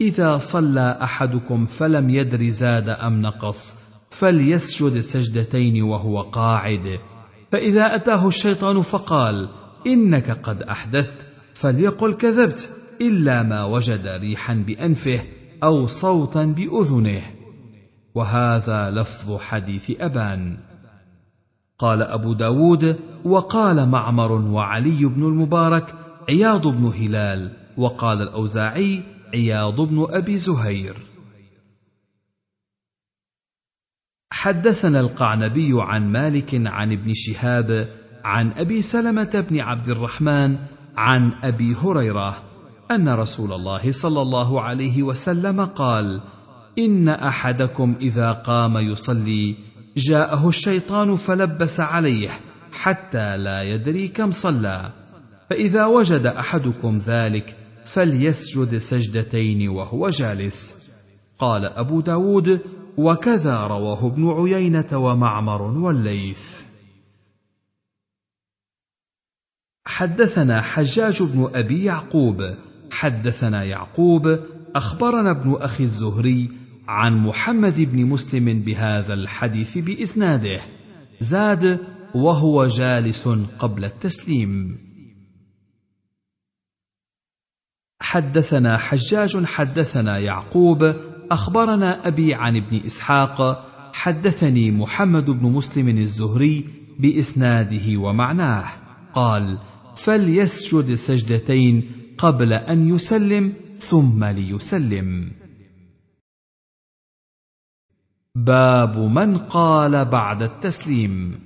إذا 0.02 0.38
صلى 0.38 0.98
أحدكم 1.02 1.66
فلم 1.66 2.10
يدر 2.10 2.50
زاد 2.50 2.90
أم 2.90 3.22
نقص 3.22 3.74
فليسجد 4.10 5.02
سجدتين 5.02 5.84
وهو 5.84 6.22
قاعد. 6.22 7.00
فإذا 7.52 7.96
أتاه 7.96 8.28
الشيطان 8.28 8.82
فقال 8.82 9.50
إنك 9.88 10.32
قد 10.32 10.62
أحدثت 10.62 11.28
فليقل 11.54 12.14
كذبت 12.14 12.70
إلا 13.02 13.44
ما 13.44 13.66
وجد 13.66 14.08
ريحا 14.08 14.54
بأنفه 14.54 15.22
أو 15.64 15.86
صوتا 15.86 16.44
بأذنه. 16.46 17.35
وهذا 18.16 18.90
لفظ 18.90 19.38
حديث 19.38 19.92
أبان. 20.00 20.58
قال 21.80 22.02
أبو 22.02 22.34
داود 22.34 23.00
وقال 23.26 23.90
معمر 23.90 24.32
وعلي 24.32 25.06
بن 25.06 25.24
المبارك 25.24 25.96
عياض 26.30 26.68
بن 26.68 26.86
هلال 26.86 27.52
وقال 27.78 28.22
الأوزاعي 28.22 29.04
عياض 29.34 29.82
بن 29.82 30.08
أبي 30.10 30.38
زهير. 30.38 30.96
حدثنا 34.32 35.00
القعنبي 35.00 35.72
عن 35.74 36.12
مالك 36.12 36.62
عن 36.66 36.92
ابن 36.92 37.14
شهاب 37.14 37.88
عن 38.24 38.52
أبي 38.52 38.82
سلمة 38.82 39.46
بن 39.50 39.60
عبد 39.60 39.90
الرحمن 39.90 40.58
عن 40.98 41.32
أبي 41.44 41.76
هريرة 41.76 42.44
أن 42.92 43.10
رسول 43.10 43.54
الله 43.54 43.92
صلى 43.92 44.22
الله 44.22 44.62
عليه 44.62 45.04
وسلم 45.04 45.66
قال 45.66 46.22
إن 46.80 47.10
أحدكم 47.10 47.96
إذا 48.02 48.32
قام 48.32 48.78
يصلي 48.78 49.56
جاءه 49.98 50.50
الشيطان 50.50 51.16
فلبس 51.16 51.80
عليه 51.80 52.30
حتى 52.72 53.38
لا 53.38 53.64
يدري 53.64 54.08
كم 54.08 54.32
صلى. 54.32 54.90
فإذا 55.50 55.86
وجد 55.86 56.26
أحدكم 56.26 56.98
ذلك 56.98 57.58
فليسجد 57.86 58.78
سجدتين 58.78 59.70
وهو 59.70 60.10
جالس. 60.10 60.90
قال 61.40 61.66
أبو 61.66 62.02
داود 62.02 62.62
وكذا 62.98 63.62
رواه 63.62 64.08
ابن 64.08 64.30
عيينة 64.30 64.98
ومعمر 64.98 65.62
والليث. 65.62 66.62
حدثنا 69.88 70.62
حجاج 70.62 71.24
بن 71.24 71.50
أبي 71.54 71.84
يعقوب. 71.84 72.56
حدثنا 72.92 73.64
يعقوب. 73.64 74.40
أخبرنا 74.76 75.32
ابن 75.32 75.56
أخي 75.56 75.84
الزهري 75.84 76.65
عن 76.88 77.18
محمد 77.18 77.82
بن 77.82 78.06
مسلم 78.06 78.60
بهذا 78.60 79.14
الحديث 79.14 79.78
بإسناده. 79.78 80.62
زاد 81.20 81.80
وهو 82.16 82.68
جالس 82.68 83.28
قبل 83.60 83.86
التسليم. 83.86 84.78
حدثنا 88.00 88.78
حجاج 88.78 89.46
حدثنا 89.46 90.20
يعقوب 90.20 90.96
أخبرنا 91.32 92.08
أبي 92.08 92.34
عن 92.34 92.58
ابن 92.58 92.86
إسحاق 92.86 93.70
حدثني 93.94 94.72
محمد 94.72 95.30
بن 95.30 95.52
مسلم 95.52 95.90
الزهري 95.90 96.66
بإسناده 97.00 97.98
ومعناه. 97.98 98.72
قال 99.14 99.60
فليسجد 99.96 100.96
سجدتين 100.96 101.92
قبل 102.18 102.54
أن 102.54 102.90
يسلم 102.96 103.54
ثم 103.80 104.26
ليسلم. 104.26 105.45
باب 108.36 108.98
من 108.98 109.38
قال 109.38 110.06
بعد 110.06 110.42
التسليم. 110.42 111.38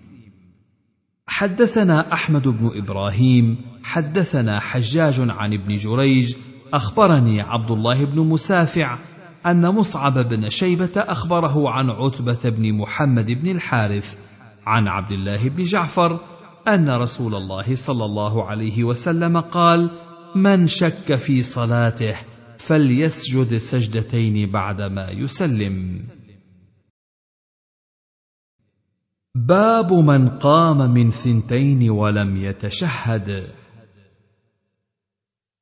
حدثنا 1.28 2.14
أحمد 2.14 2.48
بن 2.48 2.72
إبراهيم 2.76 3.58
حدثنا 3.84 4.60
حجاج 4.60 5.30
عن 5.30 5.54
ابن 5.54 5.78
جريج 5.78 6.36
أخبرني 6.74 7.42
عبد 7.42 7.72
الله 7.72 8.06
بن 8.06 8.20
مسافع 8.20 9.00
أن 9.46 9.70
مصعب 9.76 10.18
بن 10.18 10.50
شيبة 10.50 10.90
أخبره 10.98 11.70
عن 11.70 11.90
عتبة 11.90 12.50
بن 12.50 12.74
محمد 12.74 13.32
بن 13.32 13.52
الحارث 13.52 14.18
عن 14.66 14.88
عبد 14.88 15.12
الله 15.12 15.50
بن 15.50 15.64
جعفر 15.64 16.20
أن 16.68 16.90
رسول 16.90 17.36
الله 17.36 17.76
صلى 17.76 18.06
الله 18.06 18.48
عليه 18.48 18.84
وسلم 18.84 19.40
قال 19.40 19.92
من 20.36 20.68
شك 20.68 21.16
في 21.16 21.44
صلاته 21.44 22.16
فليسجد 22.58 23.58
سجدتين 23.58 24.50
بعدما 24.52 25.10
يسلم. 25.10 26.00
باب 29.48 29.94
من 29.94 30.30
قام 30.30 30.92
من 30.92 31.12
ثنتين 31.12 31.90
ولم 31.90 32.36
يتشهد. 32.38 33.44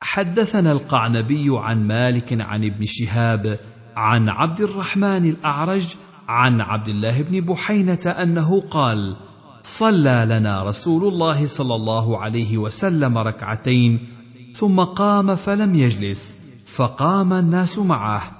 حدثنا 0.01 0.71
القعنبي 0.71 1.47
عن 1.49 1.87
مالك 1.87 2.41
عن 2.41 2.63
ابن 2.63 2.85
شهاب 2.85 3.59
عن 3.95 4.29
عبد 4.29 4.61
الرحمن 4.61 5.29
الأعرج 5.29 5.95
عن 6.27 6.61
عبد 6.61 6.87
الله 6.89 7.21
بن 7.21 7.41
بحينة 7.41 7.99
أنه 8.05 8.61
قال 8.61 9.15
صلى 9.61 10.25
لنا 10.29 10.63
رسول 10.63 11.13
الله 11.13 11.47
صلى 11.47 11.75
الله 11.75 12.19
عليه 12.19 12.57
وسلم 12.57 13.17
ركعتين 13.17 14.07
ثم 14.53 14.79
قام 14.79 15.35
فلم 15.35 15.75
يجلس 15.75 16.35
فقام 16.65 17.33
الناس 17.33 17.79
معه. 17.79 18.31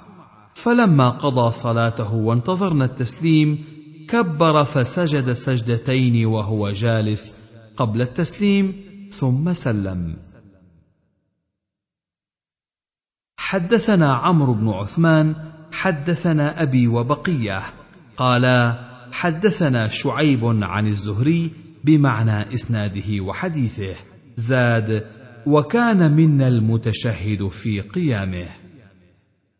فلما 0.54 1.08
قضى 1.08 1.50
صلاته 1.50 2.14
وانتظرنا 2.14 2.84
التسليم 2.84 3.77
كبر 4.08 4.64
فسجد 4.64 5.32
سجدتين 5.32 6.26
وهو 6.26 6.70
جالس 6.70 7.34
قبل 7.76 8.02
التسليم 8.02 8.74
ثم 9.10 9.52
سلم. 9.52 10.16
حدثنا 13.38 14.12
عمرو 14.14 14.54
بن 14.54 14.68
عثمان 14.68 15.34
حدثنا 15.72 16.62
أبي 16.62 16.88
وبقية 16.88 17.62
قالا 18.16 18.88
حدثنا 19.12 19.88
شعيب 19.88 20.44
عن 20.44 20.86
الزهري 20.86 21.50
بمعنى 21.84 22.54
إسناده 22.54 23.20
وحديثه 23.20 23.96
زاد 24.36 25.06
وكان 25.46 26.12
منا 26.16 26.48
المتشهد 26.48 27.48
في 27.48 27.80
قيامه. 27.80 28.48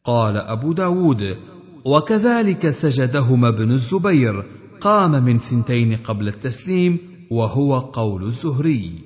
قال 0.04 0.36
أبو 0.36 0.72
داود 0.72 1.38
وكذلك 1.88 2.70
سجدهما 2.70 3.48
ابن 3.48 3.70
الزبير 3.70 4.44
قام 4.80 5.24
من 5.24 5.38
ثنتين 5.38 5.96
قبل 5.96 6.28
التسليم 6.28 6.98
وهو 7.30 7.78
قول 7.78 8.24
الزهري. 8.24 8.98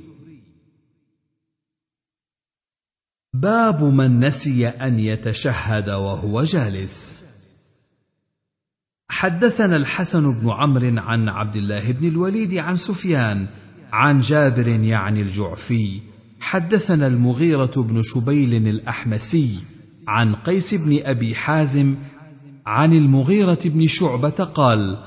باب 3.35 3.83
من 3.83 4.19
نسي 4.19 4.69
أن 4.69 4.99
يتشهد 4.99 5.91
وهو 5.91 6.43
جالس. 6.43 7.25
حدثنا 9.11 9.77
الحسن 9.77 10.41
بن 10.41 10.51
عمرو 10.51 10.99
عن 10.99 11.29
عبد 11.29 11.57
الله 11.57 11.93
بن 11.93 12.09
الوليد 12.09 12.55
عن 12.55 12.77
سفيان 12.77 13.47
عن 13.93 14.21
جابر 14.21 14.69
يعني 14.69 15.23
الجعفي. 15.23 16.01
حدثنا 16.41 17.07
المغيرة 17.07 17.83
بن 17.83 18.03
شبيل 18.03 18.69
الأحمسي 18.69 19.63
عن 20.09 20.35
قيس 20.35 20.75
بن 20.75 21.01
أبي 21.05 21.35
حازم 21.35 21.97
عن 22.67 22.93
المغيرة 22.93 23.59
بن 23.65 23.87
شعبة 23.87 24.45
قال 24.45 24.99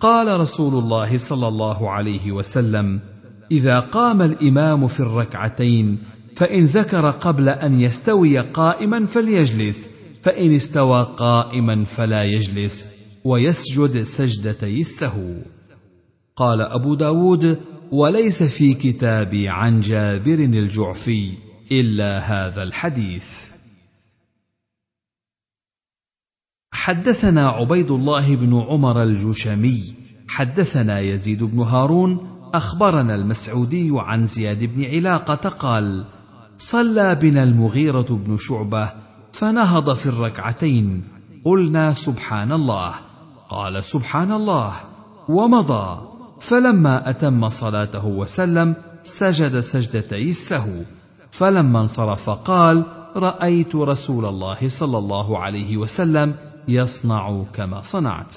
قال 0.00 0.40
رسول 0.40 0.74
الله 0.74 1.16
صلى 1.16 1.48
الله 1.48 1.90
عليه 1.90 2.32
وسلم 2.32 3.00
إذا 3.50 3.80
قام 3.80 4.22
الإمام 4.22 4.86
في 4.86 5.00
الركعتين 5.00 5.98
فإن 6.36 6.64
ذكر 6.64 7.10
قبل 7.10 7.48
أن 7.48 7.80
يستوي 7.80 8.38
قائما 8.38 9.06
فليجلس 9.06 9.88
فإن 10.22 10.54
استوى 10.54 11.14
قائما 11.16 11.84
فلا 11.84 12.22
يجلس 12.24 12.86
ويسجد 13.24 14.02
سجدتي 14.02 14.80
السهو. 14.80 15.34
قال 16.36 16.60
أبو 16.60 16.94
داود 16.94 17.58
وليس 17.92 18.42
في 18.42 18.74
كتابي 18.74 19.48
عن 19.48 19.80
جابر 19.80 20.34
الجعفي 20.34 21.30
إلا 21.72 22.18
هذا 22.18 22.62
الحديث. 22.62 23.41
حدثنا 26.82 27.48
عبيد 27.48 27.90
الله 27.90 28.36
بن 28.36 28.60
عمر 28.68 29.02
الجشمي 29.02 29.94
حدثنا 30.28 31.00
يزيد 31.00 31.44
بن 31.44 31.58
هارون 31.58 32.18
أخبرنا 32.54 33.14
المسعودي 33.14 33.90
عن 33.94 34.24
زياد 34.24 34.64
بن 34.64 34.84
علاقة 34.84 35.48
قال 35.48 36.04
صلى 36.58 37.14
بنا 37.14 37.42
المغيرة 37.42 38.06
بن 38.10 38.36
شعبة 38.36 38.90
فنهض 39.32 39.94
في 39.94 40.06
الركعتين 40.06 41.04
قلنا 41.44 41.92
سبحان 41.92 42.52
الله. 42.52 42.94
قال 43.48 43.84
سبحان 43.84 44.32
الله. 44.32 44.72
ومضى 45.28 46.00
فلما 46.40 47.10
أتم 47.10 47.48
صلاته 47.48 48.06
وسلم 48.06 48.74
سجد 49.02 49.60
سجدتي 49.60 50.28
السهو 50.28 50.82
فلما 51.30 51.80
انصرف 51.80 52.30
قال 52.30 52.84
رأيت 53.16 53.76
رسول 53.76 54.24
الله 54.24 54.68
صلى 54.68 54.98
الله 54.98 55.38
عليه 55.38 55.76
وسلم 55.76 56.34
يصنع 56.68 57.44
كما 57.54 57.80
صنعت. 57.80 58.36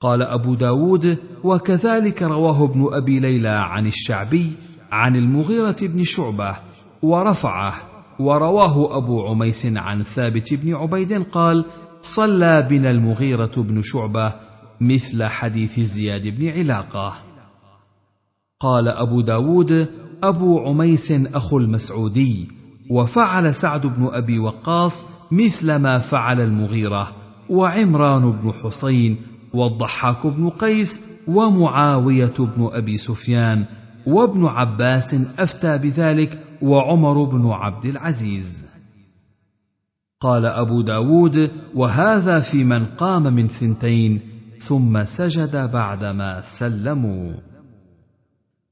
قال 0.00 0.22
أبو 0.22 0.54
داود 0.54 1.18
وكذلك 1.44 2.22
رواه 2.22 2.64
ابن 2.64 2.88
أبي 2.92 3.20
ليلى 3.20 3.58
عن 3.62 3.86
الشعبي 3.86 4.52
عن 4.92 5.16
المغيرة 5.16 5.76
بن 5.82 6.02
شعبة 6.02 6.56
ورفعه 7.02 7.74
ورواه 8.18 8.96
أبو 8.96 9.26
عميس 9.26 9.66
عن 9.66 10.02
ثابت 10.02 10.54
بن 10.54 10.74
عبيد 10.74 11.22
قال 11.22 11.64
صلى 12.02 12.66
بنا 12.70 12.90
المغيرة 12.90 13.52
بن 13.56 13.82
شعبة 13.82 14.32
مثل 14.80 15.24
حديث 15.24 15.80
زياد 15.80 16.28
بن 16.28 16.48
علاقة. 16.48 17.12
قال 18.60 18.88
أبو 18.88 19.20
داود 19.20 19.88
أبو 20.22 20.60
عميس 20.60 21.12
أخو 21.12 21.58
المسعودي 21.58 22.48
وفعل 22.90 23.54
سعد 23.54 23.86
بن 23.86 24.08
أبي 24.12 24.38
وقاص 24.38 25.06
مثل 25.34 25.76
ما 25.76 25.98
فعل 25.98 26.40
المغيرة 26.40 27.12
وعمران 27.48 28.32
بن 28.32 28.52
حسين 28.52 29.16
والضحاك 29.54 30.26
بن 30.26 30.48
قيس 30.48 31.02
ومعاوية 31.28 32.34
بن 32.38 32.68
أبي 32.72 32.98
سفيان 32.98 33.64
وابن 34.06 34.46
عباس 34.46 35.14
أفتى 35.38 35.78
بذلك 35.78 36.44
وعمر 36.62 37.24
بن 37.24 37.46
عبد 37.46 37.86
العزيز. 37.86 38.66
قال 40.20 40.46
أبو 40.46 40.80
داود 40.80 41.50
وهذا 41.74 42.40
في 42.40 42.64
من 42.64 42.86
قام 42.86 43.22
من 43.22 43.48
ثنتين 43.48 44.20
ثم 44.58 45.04
سجد 45.04 45.70
بعدما 45.72 46.40
سلموا. 46.40 47.32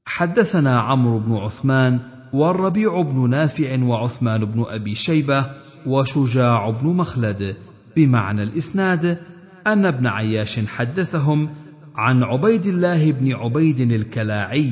حدثنا 0.05 0.79
عمرو 0.79 1.19
بن 1.19 1.33
عثمان 1.35 1.99
والربيع 2.33 3.01
بن 3.01 3.29
نافع 3.29 3.83
وعثمان 3.83 4.45
بن 4.45 4.65
أبي 4.67 4.95
شيبة 4.95 5.62
وشجاع 5.87 6.69
بن 6.69 6.87
مخلد 6.87 7.55
بمعنى 7.95 8.43
الإسناد 8.43 9.17
أن 9.67 9.85
ابن 9.85 10.07
عياش 10.07 10.59
حدثهم 10.65 11.49
عن 11.95 12.23
عبيد 12.23 12.65
الله 12.65 13.11
بن 13.11 13.33
عبيد 13.33 13.79
الكلاعي 13.79 14.71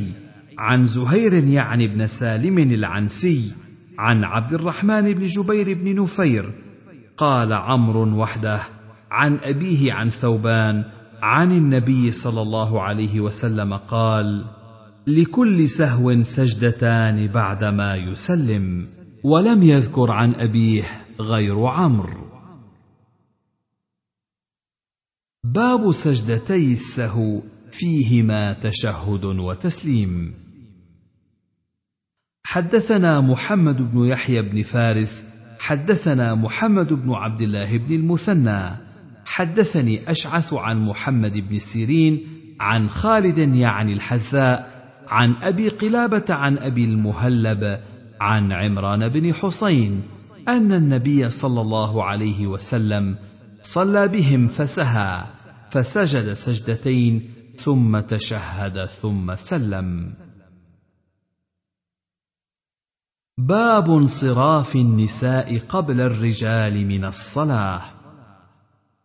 عن 0.57 0.85
زهير 0.85 1.33
يعني 1.33 1.87
بن 1.87 2.07
سالم 2.07 2.57
العنسي 2.57 3.53
عن 3.97 4.23
عبد 4.23 4.53
الرحمن 4.53 5.13
بن 5.13 5.25
جبير 5.25 5.73
بن 5.73 6.03
نفير 6.03 6.53
قال 7.17 7.53
عمرو 7.53 8.17
وحده 8.17 8.59
عن 9.11 9.37
أبيه 9.43 9.93
عن 9.93 10.09
ثوبان 10.09 10.83
عن 11.21 11.51
النبي 11.51 12.11
صلى 12.11 12.41
الله 12.41 12.81
عليه 12.81 13.19
وسلم 13.19 13.73
قال 13.73 14.45
لكل 15.07 15.69
سهو 15.69 16.23
سجدتان 16.23 17.27
بعدما 17.27 17.95
يسلم. 17.95 18.85
ولم 19.23 19.63
يذكر 19.63 20.11
عن 20.11 20.35
أبيه 20.35 20.83
غير 21.19 21.65
عمرو. 21.65 22.31
باب 25.43 25.91
سجدتي 25.91 26.73
السهو 26.73 27.41
فيهما 27.71 28.53
تشهد 28.53 29.25
وتسليم. 29.25 30.33
حدثنا 32.43 33.21
محمد 33.21 33.91
بن 33.91 34.05
يحيى 34.05 34.41
بن 34.41 34.63
فارس 34.63 35.23
حدثنا 35.59 36.35
محمد 36.35 36.93
بن 36.93 37.13
عبد 37.13 37.41
الله 37.41 37.77
بن 37.77 37.95
المثنى 37.95 38.77
حدثني 39.25 40.11
أشعث 40.11 40.53
عن 40.53 40.85
محمد 40.85 41.37
بن 41.37 41.59
سيرين 41.59 42.27
عن 42.59 42.89
خالد 42.89 43.55
يعني 43.55 43.93
الحذاء 43.93 44.71
عن 45.07 45.35
أبي 45.41 45.69
قلابة 45.69 46.25
عن 46.29 46.57
أبي 46.57 46.85
المهلب 46.85 47.79
عن 48.21 48.51
عمران 48.51 49.09
بن 49.09 49.33
حسين 49.33 50.03
أن 50.47 50.71
النبي 50.71 51.29
صلى 51.29 51.61
الله 51.61 52.03
عليه 52.03 52.47
وسلم 52.47 53.17
صلى 53.61 54.07
بهم 54.07 54.47
فسهى 54.47 55.23
فسجد 55.71 56.33
سجدتين 56.33 57.33
ثم 57.57 57.99
تشهد 57.99 58.85
ثم 58.85 59.35
سلم. 59.35 60.13
باب 63.37 63.89
انصراف 63.89 64.75
النساء 64.75 65.57
قبل 65.57 66.01
الرجال 66.01 66.85
من 66.87 67.05
الصلاة. 67.05 67.81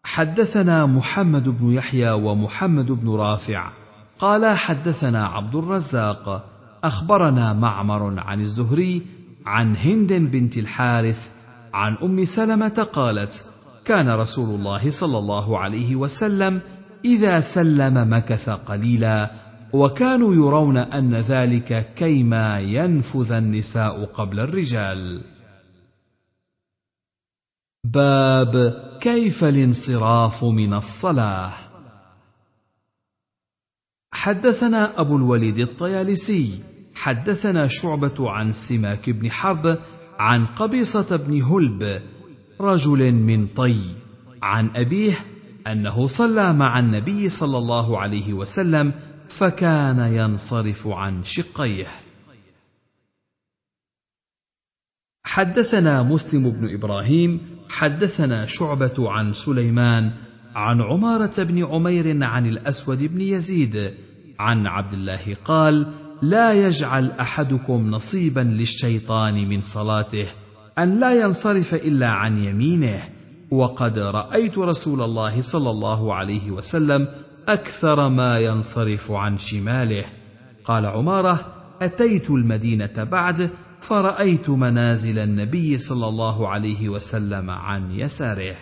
حدثنا 0.05 0.87
محمد 0.87 1.49
بن 1.49 1.73
يحيى 1.73 2.11
ومحمد 2.11 2.93
بن 2.93 3.11
رافع 3.11 3.73
قال 4.19 4.57
حدثنا 4.57 5.25
عبد 5.25 5.55
الرزاق 5.55 6.56
أخبرنا 6.85 7.53
معمر 7.53 8.21
عن 8.21 8.41
الزهري 8.41 9.03
عن 9.47 9.77
هند 9.77 10.13
بنت 10.13 10.59
الحارث 10.59 11.31
عن 11.75 11.97
أم 12.03 12.25
سلمة 12.25 12.89
قالت 12.93 13.45
كان 13.85 14.09
رسول 14.11 14.55
الله 14.55 14.91
صلى 14.91 15.19
الله 15.19 15.59
عليه 15.59 15.97
وسلم 15.97 16.61
إذا 17.05 17.41
سلم 17.41 18.13
مكث 18.13 18.51
قليلا 18.51 19.31
وكانوا 19.73 20.35
يرون 20.35 20.77
أن 20.77 21.15
ذلك 21.15 21.95
كيما 21.95 22.59
ينفذ 22.61 23.33
النساء 23.33 24.05
قبل 24.05 24.41
الرجال. 24.41 25.21
باب 27.85 28.75
كيف 29.01 29.45
الانصراف 29.45 30.45
من 30.45 30.75
الصلاة؟ 30.75 31.66
حدثنا 34.17 35.01
أبو 35.01 35.17
الوليد 35.17 35.59
الطيالسي 35.59 36.61
حدثنا 36.95 37.69
شعبة 37.69 38.31
عن 38.31 38.53
سماك 38.53 39.11
بن 39.11 39.31
حرب 39.31 39.79
عن 40.19 40.47
قبيصة 40.47 41.17
بن 41.17 41.43
هلب 41.43 42.03
رجل 42.61 43.13
من 43.13 43.47
طي 43.47 43.81
عن 44.43 44.71
أبيه 44.77 45.15
أنه 45.67 46.07
صلى 46.07 46.53
مع 46.53 46.79
النبي 46.79 47.29
صلى 47.29 47.59
الله 47.59 48.01
عليه 48.01 48.33
وسلم 48.33 48.93
فكان 49.29 49.99
ينصرف 49.99 50.87
عن 50.87 51.25
شقيه. 51.25 51.87
حدثنا 55.25 56.03
مسلم 56.03 56.51
بن 56.51 56.75
إبراهيم 56.75 57.41
حدثنا 57.69 58.47
شعبة 58.47 59.11
عن 59.11 59.33
سليمان 59.33 60.26
عن 60.57 60.81
عمارة 60.81 61.43
بن 61.43 61.65
عمير 61.65 62.25
عن 62.25 62.47
الأسود 62.47 63.05
بن 63.05 63.21
يزيد 63.21 63.95
عن 64.39 64.67
عبد 64.67 64.93
الله 64.93 65.37
قال 65.45 65.87
لا 66.23 66.53
يجعل 66.53 67.11
أحدكم 67.21 67.91
نصيبا 67.91 68.41
للشيطان 68.41 69.49
من 69.49 69.61
صلاته 69.61 70.27
أن 70.79 71.01
لا 71.01 71.21
ينصرف 71.21 71.75
إلا 71.75 72.07
عن 72.07 72.39
يمينه 72.39 73.03
وقد 73.51 73.99
رأيت 73.99 74.59
رسول 74.59 75.03
الله 75.03 75.41
صلى 75.41 75.71
الله 75.71 76.15
عليه 76.15 76.51
وسلم 76.51 77.09
أكثر 77.49 78.09
ما 78.09 78.39
ينصرف 78.39 79.11
عن 79.11 79.39
شماله. 79.39 80.05
قال 80.65 80.87
عمارة 80.87 81.47
أتيت 81.83 82.31
المدينة 82.31 83.05
بعد 83.05 83.51
فرأيت 83.81 84.51
منازل 84.51 85.19
النبي 85.19 85.79
صلى 85.79 86.09
الله 86.09 86.49
عليه 86.49 86.89
وسلم 86.89 87.51
عن 87.51 87.91
يساره. 87.91 88.57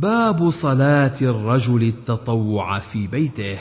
باب 0.00 0.50
صلاة 0.50 1.14
الرجل 1.22 1.82
التطوع 1.82 2.78
في 2.78 3.06
بيته. 3.06 3.58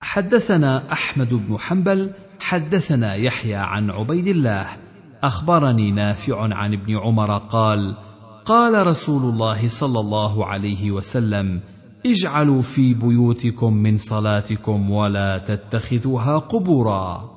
حدثنا 0.00 0.92
أحمد 0.92 1.34
بن 1.34 1.58
حنبل 1.58 2.10
حدثنا 2.40 3.14
يحيى 3.14 3.54
عن 3.54 3.90
عبيد 3.90 4.26
الله. 4.26 4.66
أخبرني 5.22 5.90
نافع 5.90 6.54
عن 6.54 6.72
ابن 6.72 6.98
عمر 6.98 7.38
قال 7.38 7.96
قال 8.44 8.86
رسول 8.86 9.22
الله 9.22 9.68
صلى 9.68 10.00
الله 10.00 10.46
عليه 10.46 10.90
وسلم 10.90 11.60
اجعلوا 12.06 12.62
في 12.62 12.94
بيوتكم 12.94 13.72
من 13.72 13.96
صلاتكم 13.96 14.90
ولا 14.90 15.38
تتخذوها 15.38 16.38
قبورا. 16.38 17.35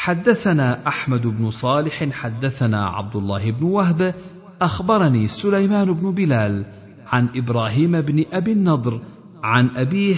حدثنا 0.00 0.88
أحمد 0.88 1.26
بن 1.26 1.50
صالح 1.50 2.04
حدثنا 2.10 2.84
عبد 2.84 3.16
الله 3.16 3.50
بن 3.50 3.64
وهب 3.64 4.14
أخبرني 4.62 5.28
سليمان 5.28 5.92
بن 5.92 6.10
بلال 6.14 6.64
عن 7.06 7.28
إبراهيم 7.36 8.00
بن 8.00 8.24
أبي 8.32 8.52
النضر 8.52 9.00
عن 9.42 9.70
أبيه 9.76 10.16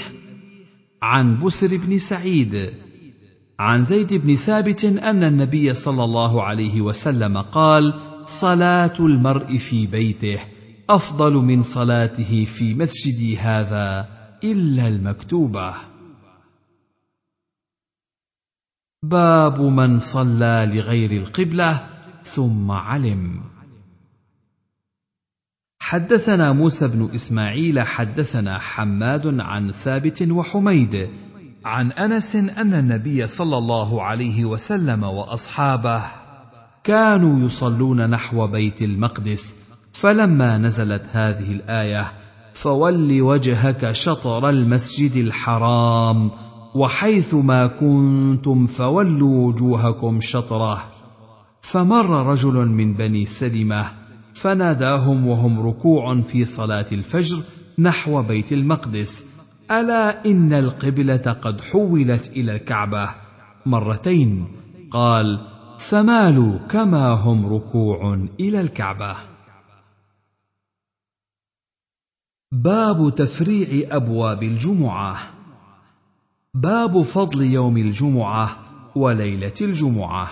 عن 1.03 1.39
بسر 1.39 1.77
بن 1.77 1.99
سعيد 1.99 2.71
عن 3.59 3.83
زيد 3.83 4.15
بن 4.15 4.35
ثابت 4.35 4.85
أن 4.85 5.25
النبي 5.25 5.75
صلى 5.75 6.05
الله 6.05 6.43
عليه 6.43 6.81
وسلم 6.81 7.39
قال 7.39 7.95
صلاة 8.27 8.95
المرء 9.01 9.59
في 9.59 9.87
بيته 9.87 10.39
أفضل 10.91 11.33
من 11.33 11.63
صلاته 11.63 12.45
في 12.45 12.75
مسجدي 12.75 13.39
هذا 13.39 14.09
إلا 14.45 14.89
المكتوبة. 14.89 15.92
باب 19.05 19.61
من 19.61 19.99
صلى 19.99 20.71
لغير 20.75 21.13
القبلة 21.13 21.87
ثم 22.25 22.71
علم. 22.71 23.41
حدثنا 25.81 26.53
موسى 26.53 26.89
بن 26.89 27.11
إسماعيل 27.15 27.81
حدثنا 27.81 28.59
حماد 28.59 29.41
عن 29.41 29.71
ثابت 29.71 30.23
وحميد 30.31 31.09
عن 31.65 31.93
أنس 31.93 32.37
أن 32.37 32.75
النبي 32.75 33.27
صلى 33.27 33.59
الله 33.59 34.03
عليه 34.03 34.45
وسلم 34.45 35.03
وأصحابه 35.03 36.03
كانوا 36.85 37.47
يصلون 37.47 38.11
نحو 38.11 38.47
بيت 38.47 38.83
المقدس 38.83 39.55
فلما 39.93 40.59
نزلت 40.59 41.03
هذه 41.13 41.53
الآية 41.53 42.13
فول 42.55 43.23
وجهك 43.23 43.93
شطر 43.93 44.49
المسجد 44.49 45.17
الحرام 45.17 46.31
وحيث 46.75 47.35
ما 47.35 47.67
كنتم 47.67 48.67
فولوا 48.67 49.47
وجوهكم 49.47 50.21
شطرة. 50.21 50.89
فمر 51.61 52.27
رجل 52.27 52.67
من 52.67 52.95
بني 52.95 53.27
سلمة 53.27 53.93
فناداهم 54.35 55.27
وهم 55.27 55.67
ركوع 55.67 56.21
في 56.21 56.45
صلاة 56.45 56.87
الفجر 56.93 57.43
نحو 57.79 58.23
بيت 58.23 58.53
المقدس. 58.53 59.25
ألا 59.71 60.27
إن 60.27 60.53
القبلة 60.53 61.37
قد 61.43 61.61
حولت 61.61 62.29
إلى 62.29 62.53
الكعبة؟ 62.53 63.09
مرتين. 63.67 64.47
قال 64.91 65.47
فمالوا 65.79 66.59
كما 66.59 67.13
هم 67.13 67.55
ركوع 67.55 68.15
إلى 68.41 68.61
الكعبة. 68.61 69.17
باب 72.53 73.15
تفريع 73.17 73.97
أبواب 73.97 74.43
الجمعة. 74.43 75.32
باب 76.55 77.03
فضل 77.03 77.43
يوم 77.43 77.77
الجمعة 77.77 78.59
وليلة 78.97 79.53
الجمعة. 79.61 80.29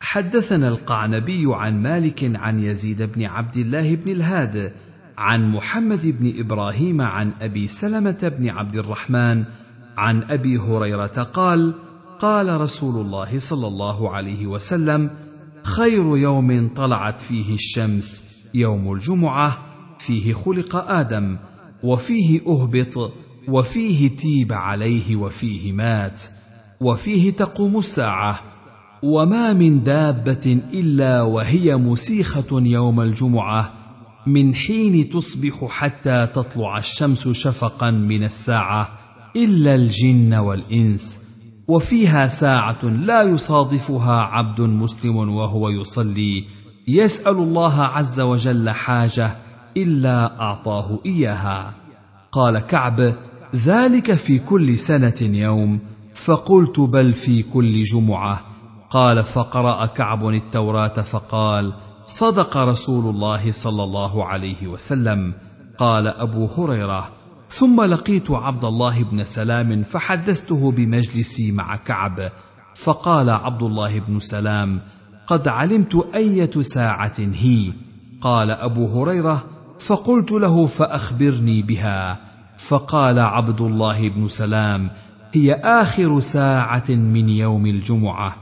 حدثنا 0.00 0.68
القعنبي 0.68 1.44
عن 1.46 1.82
مالك 1.82 2.30
عن 2.34 2.58
يزيد 2.58 3.02
بن 3.02 3.24
عبد 3.24 3.56
الله 3.56 3.94
بن 3.94 4.10
الهاد 4.10 4.72
عن 5.18 5.52
محمد 5.52 6.06
بن 6.06 6.40
إبراهيم 6.40 7.00
عن 7.00 7.32
أبي 7.40 7.68
سلمة 7.68 8.32
بن 8.38 8.48
عبد 8.48 8.76
الرحمن 8.76 9.44
عن 9.96 10.22
أبي 10.22 10.58
هريرة 10.58 11.22
قال 11.22 11.74
قال 12.20 12.60
رسول 12.60 13.06
الله 13.06 13.38
صلى 13.38 13.66
الله 13.66 14.10
عليه 14.10 14.46
وسلم 14.46 15.10
خير 15.62 16.16
يوم 16.16 16.74
طلعت 16.74 17.20
فيه 17.20 17.54
الشمس 17.54 18.22
يوم 18.54 18.92
الجمعة 18.92 19.58
فيه 19.98 20.34
خلق 20.34 20.76
آدم 20.76 21.38
وفيه 21.82 22.40
أهبط 22.46 23.12
وفيه 23.48 24.16
تيب 24.16 24.52
عليه 24.52 25.16
وفيه 25.16 25.72
مات 25.72 26.22
وفيه 26.80 27.30
تقوم 27.30 27.78
الساعة 27.78 28.40
وما 29.02 29.52
من 29.52 29.84
دابة 29.84 30.60
إلا 30.72 31.22
وهي 31.22 31.76
مسيخه 31.76 32.46
يوم 32.52 33.00
الجمعة 33.00 33.72
من 34.26 34.54
حين 34.54 35.10
تصبح 35.10 35.64
حتى 35.68 36.26
تطلع 36.26 36.78
الشمس 36.78 37.28
شفقا 37.28 37.90
من 37.90 38.24
الساعة 38.24 38.88
إلا 39.36 39.74
الجن 39.74 40.34
والإنس 40.34 41.18
وفيها 41.68 42.28
ساعة 42.28 42.84
لا 42.84 43.22
يصادفها 43.22 44.16
عبد 44.20 44.60
مسلم 44.60 45.16
وهو 45.16 45.68
يصلي 45.68 46.44
يسأل 46.88 47.32
الله 47.32 47.80
عز 47.80 48.20
وجل 48.20 48.70
حاجة 48.70 49.30
إلا 49.76 50.40
أعطاه 50.40 50.98
إياها. 51.06 51.74
قال 52.32 52.58
كعب 52.58 53.14
ذلك 53.54 54.14
في 54.14 54.38
كل 54.38 54.78
سنة 54.78 55.14
يوم. 55.20 55.80
فقلت 56.14 56.80
بل 56.80 57.12
في 57.12 57.42
كل 57.42 57.82
جمعة. 57.82 58.40
قال 58.90 59.24
فقرأ 59.24 59.86
كعب 59.86 60.28
التوراة 60.28 61.00
فقال 61.00 61.72
صدق 62.06 62.56
رسول 62.56 63.14
الله 63.14 63.52
صلى 63.52 63.84
الله 63.84 64.24
عليه 64.24 64.66
وسلم. 64.66 65.34
قال 65.78 66.06
أبو 66.06 66.46
هريرة 66.46 67.08
ثم 67.48 67.82
لقيت 67.82 68.30
عبد 68.30 68.64
الله 68.64 69.02
بن 69.02 69.24
سلام 69.24 69.82
فحدثته 69.82 70.72
بمجلسي 70.72 71.52
مع 71.52 71.76
كعب. 71.76 72.32
فقال 72.74 73.30
عبد 73.30 73.62
الله 73.62 74.00
بن 74.00 74.20
سلام 74.20 74.80
قد 75.26 75.48
علمت 75.48 76.06
أية 76.14 76.62
ساعة 76.62 77.18
هي. 77.18 77.72
قال 78.20 78.50
أبو 78.50 79.02
هريرة 79.02 79.44
فقلت 79.80 80.32
له 80.32 80.66
فأخبرني 80.66 81.62
بها. 81.62 82.27
فقال 82.58 83.18
عبد 83.18 83.60
الله 83.60 84.08
بن 84.08 84.28
سلام 84.28 84.90
هي 85.32 85.52
آخر 85.52 86.20
ساعة 86.20 86.90
من 86.90 87.28
يوم 87.28 87.66
الجمعة. 87.66 88.36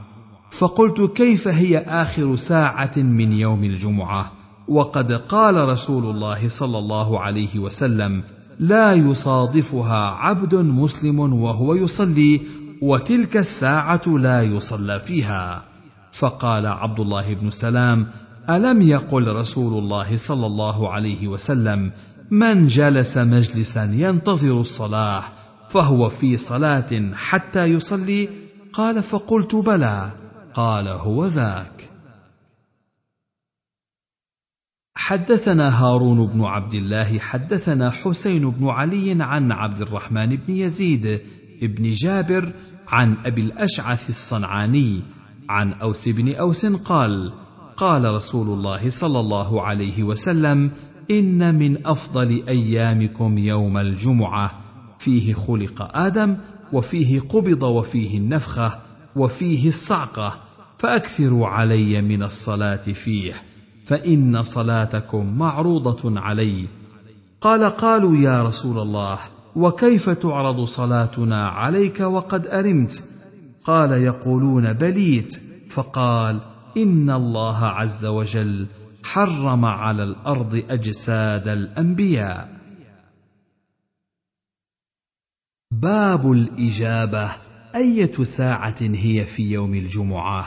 فقلت 0.51 1.01
كيف 1.15 1.47
هي 1.47 1.77
آخر 1.77 2.35
ساعة 2.35 2.97
من 2.97 3.33
يوم 3.33 3.63
الجمعة؟ 3.63 4.31
وقد 4.67 5.11
قال 5.11 5.69
رسول 5.69 6.03
الله 6.15 6.47
صلى 6.47 6.77
الله 6.77 7.19
عليه 7.19 7.59
وسلم 7.59 8.23
لا 8.59 8.93
يصادفها 8.93 10.05
عبد 10.05 10.55
مسلم 10.55 11.19
وهو 11.19 11.73
يصلي 11.73 12.41
وتلك 12.81 13.37
الساعة 13.37 14.01
لا 14.07 14.41
يصلى 14.41 14.99
فيها. 14.99 15.63
فقال 16.11 16.65
عبد 16.65 16.99
الله 16.99 17.33
بن 17.33 17.49
سلام 17.49 18.07
ألم 18.49 18.81
يقل 18.81 19.27
رسول 19.27 19.83
الله 19.83 20.17
صلى 20.17 20.45
الله 20.45 20.91
عليه 20.91 21.27
وسلم 21.27 21.91
من 22.31 22.67
جلس 22.67 23.17
مجلسا 23.17 23.83
ينتظر 23.83 24.59
الصلاة 24.59 25.23
فهو 25.69 26.09
في 26.09 26.37
صلاة 26.37 27.13
حتى 27.13 27.65
يصلي؟ 27.65 28.29
قال 28.73 29.03
فقلت 29.03 29.55
بلى. 29.55 30.11
قال 30.53 30.87
هو 30.87 31.25
ذاك. 31.25 31.89
حدثنا 34.95 35.83
هارون 35.83 36.27
بن 36.27 36.41
عبد 36.41 36.73
الله 36.73 37.19
حدثنا 37.19 37.91
حسين 37.91 38.49
بن 38.49 38.67
علي 38.67 39.17
عن 39.19 39.51
عبد 39.51 39.81
الرحمن 39.81 40.35
بن 40.35 40.53
يزيد 40.53 41.21
بن 41.61 41.91
جابر 41.91 42.53
عن 42.87 43.17
أبي 43.25 43.41
الأشعث 43.41 44.09
الصنعاني 44.09 45.01
عن 45.49 45.73
أوس 45.73 46.09
بن 46.09 46.35
أوس 46.35 46.65
قال 46.65 47.33
قال 47.77 48.11
رسول 48.11 48.47
الله 48.47 48.89
صلى 48.89 49.19
الله 49.19 49.61
عليه 49.61 50.03
وسلم 50.03 50.71
إن 51.11 51.55
من 51.55 51.87
أفضل 51.87 52.43
أيامكم 52.47 53.37
يوم 53.37 53.77
الجمعة. 53.77 54.51
فيه 54.99 55.33
خلق 55.33 55.97
آدم 55.97 56.37
وفيه 56.73 57.19
قبض 57.19 57.63
وفيه 57.63 58.17
النفخة 58.17 58.79
وفيه 59.15 59.69
الصعقة. 59.69 60.37
فأكثروا 60.77 61.47
علي 61.47 62.01
من 62.01 62.23
الصلاة 62.23 62.75
فيه 62.75 63.33
فإن 63.85 64.43
صلاتكم 64.43 65.37
معروضة 65.37 66.19
علي. 66.19 66.67
قال 67.41 67.63
قالوا 67.63 68.17
يا 68.17 68.43
رسول 68.43 68.79
الله 68.79 69.19
وكيف 69.55 70.09
تعرض 70.09 70.65
صلاتنا 70.65 71.47
عليك 71.47 71.99
وقد 71.99 72.47
أرمت؟ 72.47 73.03
قال 73.65 73.91
يقولون 73.91 74.73
بليت. 74.73 75.41
فقال 75.69 76.41
إن 76.77 77.09
الله 77.09 77.65
عز 77.65 78.05
وجل 78.05 78.65
حرم 79.13 79.65
على 79.65 80.03
الأرض 80.03 80.63
أجساد 80.69 81.47
الأنبياء. 81.47 82.49
باب 85.71 86.31
الإجابة 86.31 87.29
أية 87.75 88.23
ساعة 88.23 88.75
هي 88.81 89.25
في 89.25 89.51
يوم 89.51 89.73
الجمعة؟ 89.73 90.45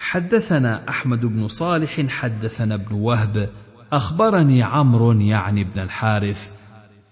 حدثنا 0.00 0.88
أحمد 0.88 1.20
بن 1.20 1.48
صالح 1.48 2.06
حدثنا 2.06 2.74
ابن 2.74 2.94
وهب 2.94 3.50
أخبرني 3.92 4.62
عمرو 4.62 5.12
يعني 5.12 5.64
بن 5.64 5.80
الحارث 5.80 6.50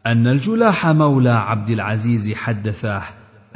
أن 0.07 0.27
الجلاح 0.27 0.87
مولى 0.87 1.31
عبد 1.31 1.71
العزيز 1.71 2.33
حدثه 2.33 3.03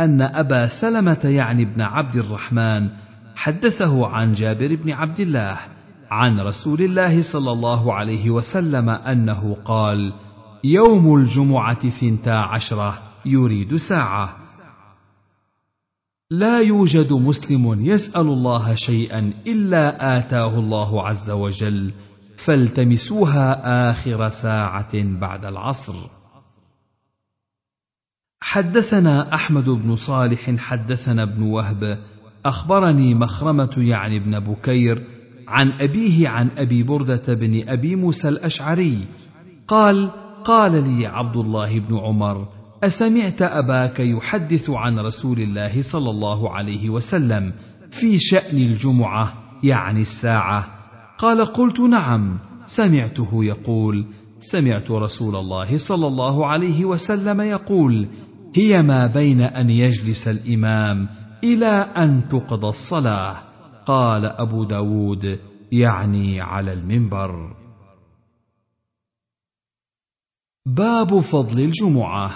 أن 0.01 0.23
أبا 0.23 0.67
سلمة 0.67 1.21
يعني 1.24 1.65
بن 1.65 1.81
عبد 1.81 2.17
الرحمن 2.17 2.89
حدثه 3.37 4.07
عن 4.07 4.33
جابر 4.33 4.74
بن 4.74 4.91
عبد 4.91 5.21
الله 5.21 5.78
عن 6.10 6.41
رسول 6.41 6.83
الله 6.83 7.23
صلى 7.23 7.53
الله 7.53 7.94
عليه 7.94 8.31
وسلم 8.31 8.89
أنه 8.89 9.57
قال 9.65 10.12
يوم 10.65 11.15
الجمعة 11.15 11.89
ثنتا 11.89 12.31
عشرة 12.31 12.99
يريد 13.26 13.76
ساعة. 13.76 14.37
لا 16.31 16.60
يوجد 16.60 17.12
مسلم 17.12 17.85
يسأل 17.85 18.26
الله 18.26 18.74
شيئا 18.74 19.33
إلا 19.47 20.19
آتاه 20.19 20.58
الله 20.58 21.08
عز 21.08 21.31
وجل 21.31 21.92
فالتمسوها 22.37 23.91
آخر 23.91 24.28
ساعة 24.28 24.92
بعد 24.94 25.44
العصر. 25.44 25.94
حدثنا 28.41 29.35
أحمد 29.35 29.71
بن 29.71 29.97
صالح 29.97 30.57
حدثنا 30.57 31.23
ابن 31.23 31.42
وهب 31.42 31.99
أخبرني 32.44 33.15
مخرمة 33.15 33.74
يعني 33.78 34.17
ابن 34.17 34.41
بكير 34.41 35.17
عن 35.49 35.73
أبيه 35.81 36.29
عن 36.29 36.51
أبي 36.59 36.83
بردة 36.83 37.35
بن 37.35 37.69
أبي 37.69 37.97
موسى 37.97 38.29
الأشعري 38.29 38.99
قال 39.69 40.11
قال 40.45 40.73
لي 40.73 41.07
عبد 41.07 41.37
الله 41.37 41.79
بن 41.81 41.99
عمر 41.99 42.49
أسمعت 42.83 43.43
أباك 43.43 44.01
يحدث 44.01 44.71
عن 44.71 44.99
رسول 44.99 45.39
الله 45.41 45.83
صلى 45.83 46.11
الله 46.11 46.55
عليه 46.55 46.91
وسلم 46.91 47.53
في 47.91 48.19
شأن 48.19 48.57
الجمعة 48.57 49.35
يعني 49.63 50.01
الساعة. 50.01 50.67
قال 51.19 51.45
قلت 51.45 51.81
نعم. 51.81 52.39
سمعته 52.67 53.45
يقول 53.45 54.07
سمعت 54.39 54.91
رسول 54.91 55.37
الله 55.37 55.77
صلى 55.77 56.07
الله 56.07 56.47
عليه 56.47 56.85
وسلم 56.85 57.41
يقول 57.41 58.09
هي 58.55 58.83
ما 58.83 59.07
بين 59.07 59.41
أن 59.41 59.71
يجلس 59.71 60.29
الإمام 60.29 61.09
إلى 61.45 61.93
أن 61.97 62.29
تقضى 62.29 62.69
الصلاة. 62.69 63.48
قال 63.88 64.24
أبو 64.24 64.65
داود 64.65 65.38
يعني 65.72 66.40
على 66.40 66.72
المنبر. 66.72 67.56
باب 70.67 71.21
فضل 71.21 71.60
الجمعة. 71.60 72.31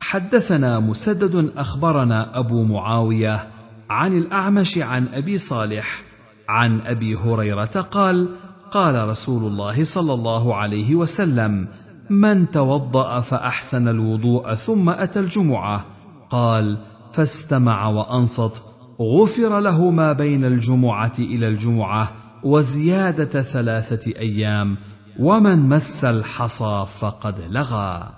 حدثنا 0.00 0.80
مسدد 0.80 1.52
أخبرنا 1.56 2.38
أبو 2.38 2.64
معاوية 2.64 3.50
عن 3.90 4.18
الأعمش 4.18 4.78
عن 4.78 5.08
أبي 5.14 5.38
صالح 5.38 6.02
عن 6.48 6.80
أبي 6.80 7.16
هريرة 7.16 7.80
قال 7.90 8.36
قال 8.70 9.08
رسول 9.08 9.52
الله 9.52 9.84
صلى 9.84 10.14
الله 10.14 10.54
عليه 10.54 10.94
وسلم 10.94 11.68
من 12.10 12.50
توضأ 12.50 13.20
فأحسن 13.20 13.88
الوضوء 13.88 14.54
ثم 14.54 14.90
أتى 14.90 15.20
الجمعة 15.20 15.84
قال 16.30 16.78
فاستمع 17.12 17.88
وأنصت 17.88 18.73
غفر 19.00 19.60
له 19.60 19.90
ما 19.90 20.12
بين 20.12 20.44
الجمعة 20.44 21.12
إلى 21.18 21.48
الجمعة 21.48 22.12
وزيادة 22.44 23.42
ثلاثة 23.42 24.12
أيام 24.18 24.76
ومن 25.18 25.68
مس 25.68 26.04
الحصى 26.04 26.86
فقد 26.98 27.40
لغى. 27.40 28.12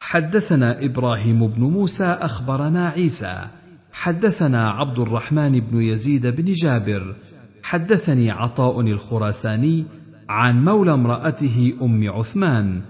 حدثنا 0.00 0.84
إبراهيم 0.84 1.46
بن 1.46 1.62
موسى 1.62 2.04
أخبرنا 2.04 2.88
عيسى. 2.88 3.46
حدثنا 3.92 4.70
عبد 4.70 4.98
الرحمن 4.98 5.60
بن 5.60 5.82
يزيد 5.82 6.26
بن 6.26 6.52
جابر. 6.52 7.14
حدثني 7.62 8.30
عطاء 8.30 8.80
الخراساني 8.80 9.84
عن 10.28 10.64
مولى 10.64 10.92
امرأته 10.92 11.74
أم 11.82 12.10
عثمان. 12.10 12.82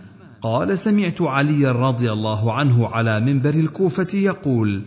قال 0.43 0.79
سمعت 0.79 1.23
علي 1.23 1.67
رضي 1.67 2.13
الله 2.13 2.53
عنه 2.53 2.89
على 2.89 3.21
منبر 3.21 3.55
الكوفة 3.55 4.19
يقول 4.19 4.83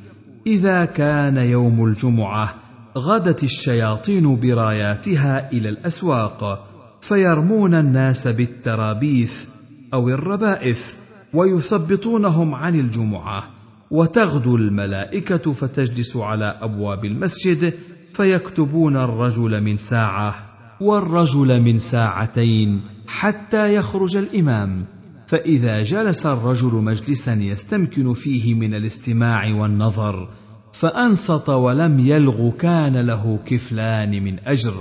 إذا 0.48 0.86
كان 0.86 1.38
يوم 1.38 1.86
الجمعة 1.86 2.56
غدت 2.98 3.44
الشياطين 3.44 4.40
براياتها 4.40 5.52
إلى 5.52 5.70
الأسواق 5.70 6.68
فيرمون 7.02 7.74
الناس 7.74 8.28
بالترابيث 8.28 9.46
أو 9.94 10.10
الربائث 10.10 10.94
ويثبطونهم 11.34 12.56
عن 12.56 12.76
الجمعة 12.76 13.44
وتغدو 13.92 14.56
الملائكة 14.56 15.52
فتجلس 15.52 16.18
على 16.18 16.58
أبواب 16.62 17.06
المسجد 17.06 17.74
فيكتبون 18.14 18.98
الرجل 18.98 19.62
من 19.64 19.78
ساعة 19.78 20.36
والرجل 20.82 21.62
من 21.62 21.80
ساعتين 21.80 22.82
حتى 23.08 23.76
يخرج 23.76 24.16
الإمام. 24.16 24.86
فإذا 25.28 25.84
جلس 25.84 26.26
الرجل 26.26 26.74
مجلسا 26.76 27.34
يستمكن 27.34 28.14
فيه 28.14 28.54
من 28.54 28.74
الاستماع 28.74 29.54
والنظر 29.56 30.30
فأنصت 30.74 31.50
ولم 31.50 32.00
يلغ 32.00 32.50
كان 32.50 32.98
له 32.98 33.40
كفلان 33.46 34.24
من 34.24 34.40
أجر. 34.40 34.74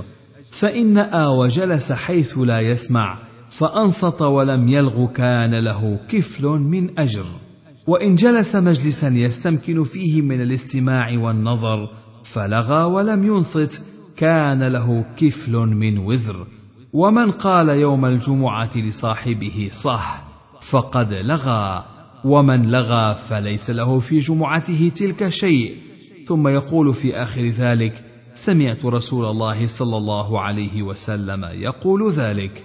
فإن 0.50 0.92
ناى 0.92 1.26
وجلس 1.26 1.92
حيث 1.92 2.38
لا 2.38 2.60
يسمع 2.60 3.18
فأنصت 3.50 4.22
ولم 4.22 4.68
يلغ 4.68 5.06
كان 5.06 5.54
له 5.54 5.98
كفل 6.08 6.44
من 6.46 6.98
أجر. 6.98 7.24
وإن 7.86 8.14
جلس 8.14 8.56
مجلسا 8.56 9.08
يستمكن 9.08 9.84
فيه 9.84 10.22
من 10.22 10.40
الاستماع 10.40 11.18
والنظر 11.18 11.90
فلغى 12.24 12.84
ولم 12.84 13.24
ينصت 13.24 13.82
كان 14.16 14.62
له 14.62 15.04
كفل 15.16 15.52
من 15.52 15.98
وزر. 15.98 16.46
ومن 16.92 17.30
قال 17.30 17.68
يوم 17.68 18.04
الجمعة 18.04 18.70
لصاحبه 18.76 19.68
صح 19.72 20.25
فقد 20.70 21.12
لغى 21.12 21.84
ومن 22.24 22.70
لغى 22.70 23.14
فليس 23.14 23.70
له 23.70 23.98
في 24.00 24.18
جمعته 24.18 24.92
تلك 24.96 25.28
شيء. 25.28 25.76
ثم 26.26 26.48
يقول 26.48 26.94
في 26.94 27.16
آخر 27.16 27.44
ذلك 27.46 28.04
سمعت 28.34 28.84
رسول 28.84 29.24
الله 29.24 29.66
صلى 29.66 29.96
الله 29.96 30.40
عليه 30.40 30.82
وسلم 30.82 31.44
يقول 31.44 32.12
ذلك. 32.12 32.64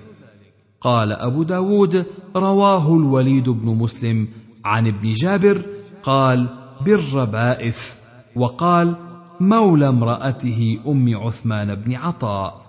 قال 0.82 1.12
أبو 1.12 1.44
داود 1.44 2.06
رواه 2.35 2.96
الوليد 2.96 3.50
بن 3.50 3.66
مسلم 3.66 4.28
عن 4.66 4.88
ابن 4.88 5.12
جابر 5.12 5.62
قال 6.03 6.48
بالربائث. 6.85 7.94
وقال 8.35 8.96
مولى 9.40 9.90
امرأته 9.90 10.80
أم 10.88 11.17
عثمان 11.17 11.76
بن 11.76 11.96
عطاء. 11.96 12.61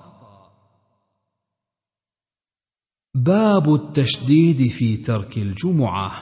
باب 3.15 3.75
التشديد 3.75 4.69
في 4.71 4.97
ترك 4.97 5.39
الجمعة. 5.39 6.13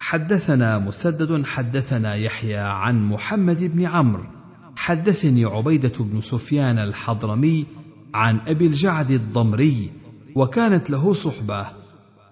حدثنا 0.00 0.78
مسدد 0.78 1.46
حدثنا 1.46 2.14
يحيى 2.14 2.56
عن 2.56 3.08
محمد 3.08 3.64
بن 3.64 3.86
عمرو. 3.86 4.24
حدثني 4.76 5.44
عبيدة 5.44 5.92
بن 6.00 6.20
سفيان 6.20 6.78
الحضرمي 6.78 7.66
عن 8.14 8.40
أبي 8.46 8.66
الجعد 8.66 9.10
الضمري 9.10 9.90
وكانت 10.34 10.90
له 10.90 11.12
صحبة 11.12 11.66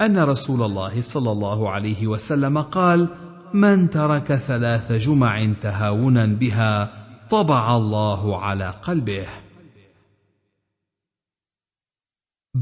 أن 0.01 0.19
رسول 0.19 0.63
الله 0.63 1.01
صلى 1.01 1.33
الله 1.33 1.71
عليه 1.71 2.07
وسلم 2.07 2.59
قال: 2.59 3.09
من 3.55 3.91
ترك 3.91 4.35
ثلاث 4.35 4.93
جمع 4.93 5.53
تهاونا 5.61 6.27
بها 6.27 6.93
طبع 7.31 7.77
الله 7.77 8.39
على 8.43 8.75
قلبه. 8.83 9.46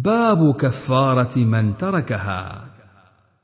باب 0.03 0.55
كفارة 0.55 1.39
من 1.39 1.77
تركها. 1.77 2.65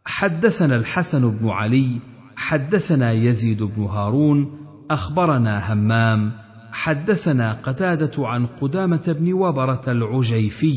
حدثنا 0.05 0.75
الحسن 0.77 1.31
بن 1.31 1.49
علي 1.49 1.89
حدثنا 2.37 3.13
يزيد 3.13 3.63
بن 3.63 3.83
هارون 3.83 4.59
أخبرنا 4.91 5.73
همام 5.73 6.33
حدثنا 6.73 7.53
قتادة 7.53 8.29
عن 8.29 8.47
قدامة 8.47 9.17
بن 9.21 9.33
وبرة 9.33 9.83
العجيفي 9.89 10.75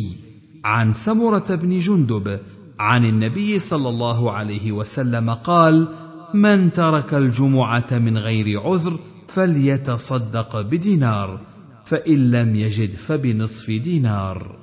عن 0.65 0.93
سمرة 0.93 1.55
بن 1.55 1.77
جندب 1.77 2.39
عن 2.79 3.05
النبي 3.05 3.59
صلى 3.59 3.89
الله 3.89 4.31
عليه 4.31 4.71
وسلم 4.71 5.29
قال 5.29 5.87
من 6.33 6.71
ترك 6.71 7.13
الجمعة 7.13 7.97
من 7.97 8.17
غير 8.17 8.61
عذر 8.61 8.99
فليتصدق 9.27 10.61
بدينار 10.61 11.41
فإن 11.85 12.31
لم 12.31 12.55
يجد 12.55 12.89
فبنصف 12.89 13.67
دينار. 13.67 14.62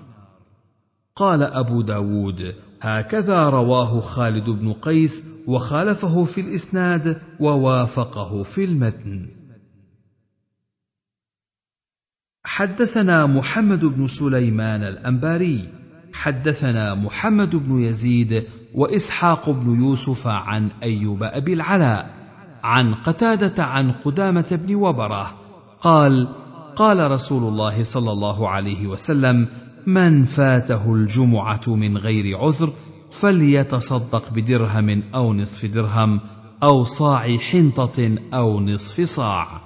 قال 1.17 1.43
أبو 1.43 1.83
داود 1.83 2.55
هكذا 2.81 3.49
رواه 3.49 4.01
خالد 4.01 4.51
بن 4.51 4.73
قيس 4.73 5.25
وخالفه 5.47 6.25
في 6.25 6.41
الإسناد 6.41 7.23
ووافقه 7.41 8.43
في 8.43 8.65
المتن. 8.65 9.29
حدثنا 12.45 13.27
محمد 13.27 13.85
بن 13.85 14.07
سليمان 14.07 14.83
الأنباري 14.83 15.69
حدثنا 16.15 16.95
محمد 16.95 17.57
بن 17.57 17.81
يزيد 17.81 18.45
وإسحاق 18.75 19.51
بن 19.51 19.81
يوسف 19.81 20.27
عن 20.27 20.69
أيوب 20.83 21.23
أبي 21.23 21.53
العلاء 21.53 22.15
عن 22.63 22.95
قتادة 22.95 23.65
عن 23.65 23.93
قدامة 23.93 24.59
بن 24.67 24.75
وبرة 24.75 25.35
قال 25.81 26.29
قال 26.77 27.11
رسول 27.11 27.43
الله 27.43 27.83
صلى 27.83 28.13
الله 28.13 28.49
عليه 28.49 28.87
وسلم 28.87 29.49
من 29.87 30.25
فاته 30.25 30.95
الجمعة 30.95 31.61
من 31.69 31.99
غير 31.99 32.39
عذر 32.39 32.73
فليتصدق 33.11 34.33
بدرهم 34.33 35.03
أو 35.15 35.35
نصف 35.35 35.67
درهم 35.67 36.21
أو 36.63 36.85
صاع 36.85 37.37
حنطة 37.37 38.19
أو 38.35 38.61
نصف 38.61 39.01
صاع. 39.01 39.61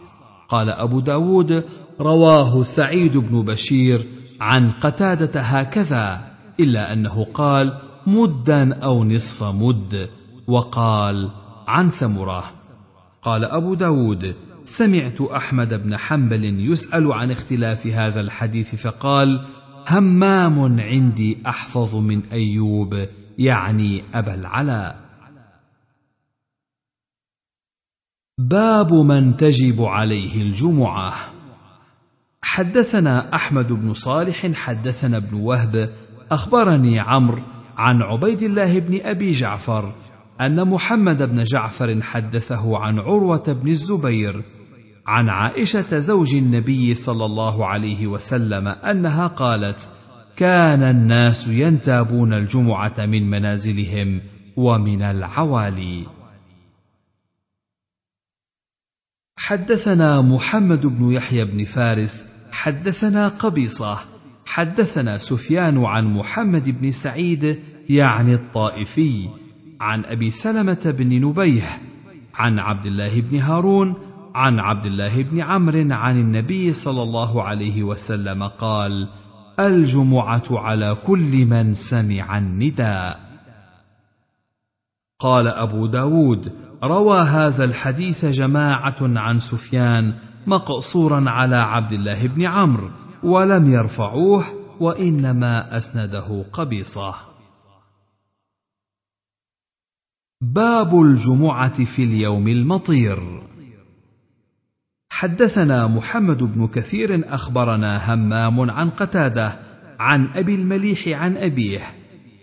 قال 0.49 0.71
أبو 0.71 1.01
داود 1.01 1.65
رواه 2.01 2.63
سعيد 2.63 3.17
بن 3.17 3.43
بشير 3.43 4.07
عن 4.41 4.71
قتادة 4.71 5.41
هكذا 5.41 6.35
إلا 6.61 6.93
أنه 6.93 7.25
قال 7.25 7.79
مدا 8.07 8.75
أو 8.75 9.05
نصف 9.05 9.43
مد 9.43 10.11
وقال 10.47 11.31
عن 11.69 11.91
سمرة. 11.91 12.45
قال 13.23 13.45
أبو 13.45 13.75
داود 13.75 14.35
سمعت 14.65 15.21
أحمد 15.21 15.83
بن 15.83 15.97
حنبل 15.97 16.71
يسأل 16.71 17.13
عن 17.13 17.31
اختلاف 17.31 17.87
هذا 17.87 18.21
الحديث 18.21 18.75
فقال 18.75 19.45
همام 19.89 20.81
عندي 20.81 21.39
أحفظ 21.47 21.97
من 21.97 22.23
أيوب 22.33 23.07
يعني 23.39 24.05
أبا 24.15 24.35
العلاء 24.35 25.05
باب 28.39 28.93
من 28.93 29.37
تجب 29.37 29.83
عليه 29.83 30.43
الجمعة. 30.43 31.15
حدثنا 32.43 33.35
أحمد 33.35 33.73
بن 33.73 33.93
صالح 33.93 34.53
حدثنا 34.53 35.17
ابن 35.17 35.37
وهب 35.37 35.91
أخبرني 36.31 37.01
عمرو 37.01 37.43
عن 37.77 38.03
عبيد 38.03 38.43
الله 38.43 38.79
بن 38.79 39.01
أبي 39.03 39.33
جعفر 39.33 39.95
أن 40.41 40.69
محمد 40.69 41.23
بن 41.23 41.45
جعفر 41.45 42.03
حدثه 42.03 42.79
عن 42.79 42.99
عروة 42.99 43.53
بن 43.53 43.69
الزبير 43.69 44.43
عن 45.07 45.29
عائشة 45.29 45.99
زوج 45.99 46.35
النبي 46.35 46.95
صلى 46.95 47.25
الله 47.25 47.67
عليه 47.67 48.07
وسلم 48.07 48.69
أنها 48.69 49.27
قالت 49.27 49.89
كان 50.37 50.83
الناس 50.83 51.49
ينتابون 51.49 52.33
الجمعة 52.33 52.95
من 52.99 53.31
منازلهم 53.31 54.21
ومن 54.57 55.03
العوالي. 55.03 56.07
حدثنا 59.37 60.21
محمد 60.21 60.87
بن 60.87 61.13
يحيى 61.13 61.45
بن 61.45 61.65
فارس 61.65 62.27
حدثنا 62.53 63.29
قبيصة 63.29 63.99
حدثنا 64.47 65.19
سفيان 65.19 65.85
عن 65.85 66.05
محمد 66.05 66.81
بن 66.81 66.91
سعيد 66.91 67.61
يعني 67.91 68.35
الطائفي 68.35 69.29
عن 69.81 70.05
أبي 70.05 70.31
سلمة 70.31 70.95
بن 70.99 71.29
نبيه 71.29 71.83
عن 72.35 72.59
عبد 72.59 72.87
الله 72.87 73.21
بن 73.21 73.39
هارون 73.39 74.14
عن 74.35 74.61
عبد 74.61 74.87
الله 74.87 75.23
بن 75.23 75.41
عمرو 75.41 75.87
عن 75.91 76.21
النبي 76.21 76.73
صلى 76.73 77.03
الله 77.03 77.43
عليه 77.43 77.83
وسلم 77.83 78.43
قال 78.43 79.09
الجمعة 79.61 80.43
على 80.51 80.95
كل 80.95 81.47
من 81.47 81.75
سمع 81.75 82.39
النداء. 82.39 83.21
قال 85.21 85.49
أبو 85.49 85.87
داود 85.87 86.53
روى 86.85 87.21
هذا 87.21 87.65
الحديث 87.65 88.25
جماعة 88.25 88.97
عن 89.01 89.39
سفيان 89.39 90.15
مقصورا 90.47 91.31
على 91.31 91.57
عبد 91.57 91.93
الله 91.93 92.27
بن 92.27 92.47
عمرو 92.47 92.91
ولم 93.23 93.67
يرفعوه 93.67 94.45
وإنما 94.81 95.77
أسنده 95.77 96.45
قبيصة. 96.53 97.15
باب 100.41 101.01
الجمعة 101.01 101.85
في 101.85 102.05
اليوم 102.05 102.49
المطير. 102.49 103.54
حدثنا 105.25 105.87
محمد 105.87 106.43
بن 106.43 106.67
كثير 106.67 107.35
أخبرنا 107.35 108.15
همام 108.15 108.71
عن 108.71 108.91
قتادة 108.91 109.59
عن 109.99 110.29
أبي 110.37 110.55
المليح 110.55 111.09
عن 111.09 111.37
أبيه 111.37 111.81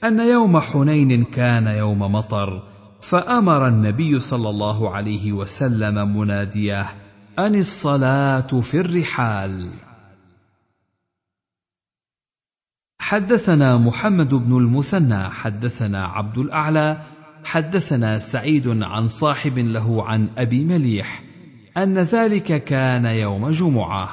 أن 0.04 0.20
يوم 0.20 0.60
حنين 0.60 1.24
كان 1.24 1.68
يوم 1.68 2.00
مطر 2.00 2.64
فأمر 3.02 3.68
النبي 3.68 4.20
صلى 4.20 4.50
الله 4.50 4.96
عليه 4.96 5.32
وسلم 5.32 6.18
مناديه 6.18 6.86
أن 7.40 7.56
الصلاة 7.56 8.62
في 8.62 8.78
الرحال. 8.80 9.70
حدثنا 13.00 13.78
محمد 13.78 14.34
بن 14.34 14.58
المثنى 14.58 15.30
حدثنا 15.30 16.08
عبد 16.08 16.38
الأعلى 16.38 17.02
حدثنا 17.46 18.20
سعيد 18.20 18.68
عن 18.68 19.08
صاحب 19.08 19.58
له 19.58 20.04
عن 20.04 20.30
أبي 20.38 20.66
مليح 20.66 21.31
أن 21.78 22.00
ذلك 22.00 22.64
كان 22.64 23.06
يوم 23.06 23.50
جمعة. 23.50 24.10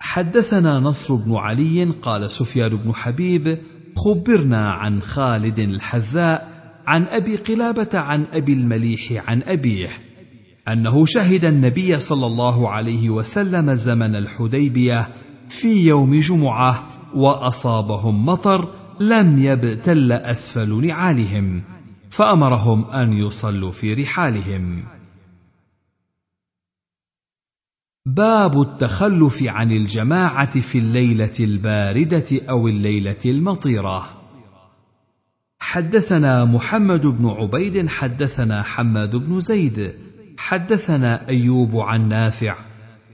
حدثنا 0.00 0.80
نصر 0.80 1.14
بن 1.14 1.36
علي 1.36 1.84
قال 1.84 2.30
سفيان 2.30 2.68
بن 2.68 2.92
حبيب 2.92 3.58
خبرنا 3.96 4.72
عن 4.72 5.02
خالد 5.02 5.58
الحذاء 5.58 6.54
عن 6.86 7.04
أبي 7.04 7.36
قلابة 7.36 7.98
عن 7.98 8.26
أبي 8.32 8.52
المليح 8.52 9.28
عن 9.28 9.42
أبيه 9.42 9.88
أنه 10.68 11.06
شهد 11.06 11.44
النبي 11.44 11.98
صلى 11.98 12.26
الله 12.26 12.70
عليه 12.70 13.10
وسلم 13.10 13.74
زمن 13.74 14.16
الحديبية 14.16 15.08
في 15.48 15.68
يوم 15.68 16.20
جمعة 16.20 16.84
وأصابهم 17.14 18.26
مطر 18.26 18.68
لم 19.00 19.38
يبتل 19.38 20.12
أسفل 20.12 20.86
نعالهم. 20.86 21.73
فأمرهم 22.16 22.90
أن 22.90 23.12
يصلوا 23.12 23.72
في 23.72 23.94
رحالهم. 23.94 24.84
باب 28.06 28.60
التخلف 28.60 29.42
عن 29.42 29.72
الجماعة 29.72 30.60
في 30.60 30.78
الليلة 30.78 31.32
الباردة 31.40 32.40
أو 32.50 32.68
الليلة 32.68 33.18
المطيرة. 33.26 34.22
حدثنا 35.58 36.44
محمد 36.44 37.06
بن 37.06 37.26
عبيد 37.26 37.88
حدثنا 37.88 38.62
حماد 38.62 39.16
بن 39.16 39.40
زيد 39.40 39.94
حدثنا 40.38 41.28
أيوب 41.28 41.76
عن 41.76 42.08
نافع 42.08 42.56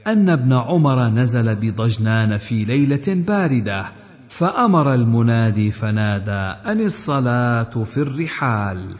أن 0.07 0.29
ابن 0.29 0.53
عمر 0.53 1.07
نزل 1.07 1.55
بضجنان 1.55 2.37
في 2.37 2.63
ليلة 2.63 3.07
باردة. 3.07 4.00
فأمر 4.31 4.93
المنادي 4.93 5.71
فنادى 5.71 6.69
أن 6.71 6.81
الصلاة 6.81 7.83
في 7.83 7.97
الرحال؟ 7.97 8.95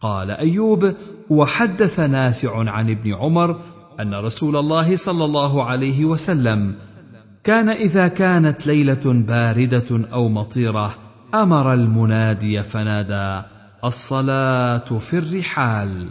قال 0.00 0.30
أيوب 0.30 0.94
وحدث 1.30 2.00
نافع 2.00 2.70
عن 2.70 2.90
ابن 2.90 3.14
عمر 3.14 3.60
أن 4.00 4.14
رسول 4.14 4.56
الله 4.56 4.96
صلى 4.96 5.24
الله 5.24 5.64
عليه 5.64 6.04
وسلم 6.04 6.74
كان 7.44 7.68
إذا 7.68 8.08
كانت 8.08 8.66
ليلة 8.66 9.12
باردة 9.12 10.08
أو 10.12 10.28
مطيرة 10.28 10.94
أمر 11.34 11.74
المنادي 11.74 12.62
فنادى 12.62 13.46
الصلاة 13.84 14.98
في 14.98 15.18
الرحال. 15.18 16.08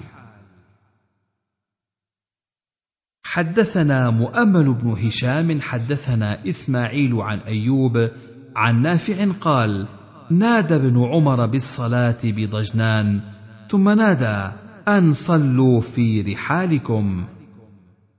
حدثنا 3.25 4.09
مؤمل 4.09 4.73
بن 4.73 4.89
هشام 4.89 5.61
حدثنا 5.61 6.49
إسماعيل 6.49 7.15
عن 7.15 7.39
أيوب 7.39 8.09
عن 8.55 8.81
نافع 8.81 9.31
قال 9.41 9.87
نادى 10.29 10.75
ابن 10.75 11.03
عمر 11.03 11.45
بالصلاة 11.45 12.17
بضجنان 12.23 13.19
ثم 13.67 13.89
نادى 13.89 14.51
أن 14.87 15.13
صلوا 15.13 15.81
في 15.81 16.21
رحالكم. 16.21 17.23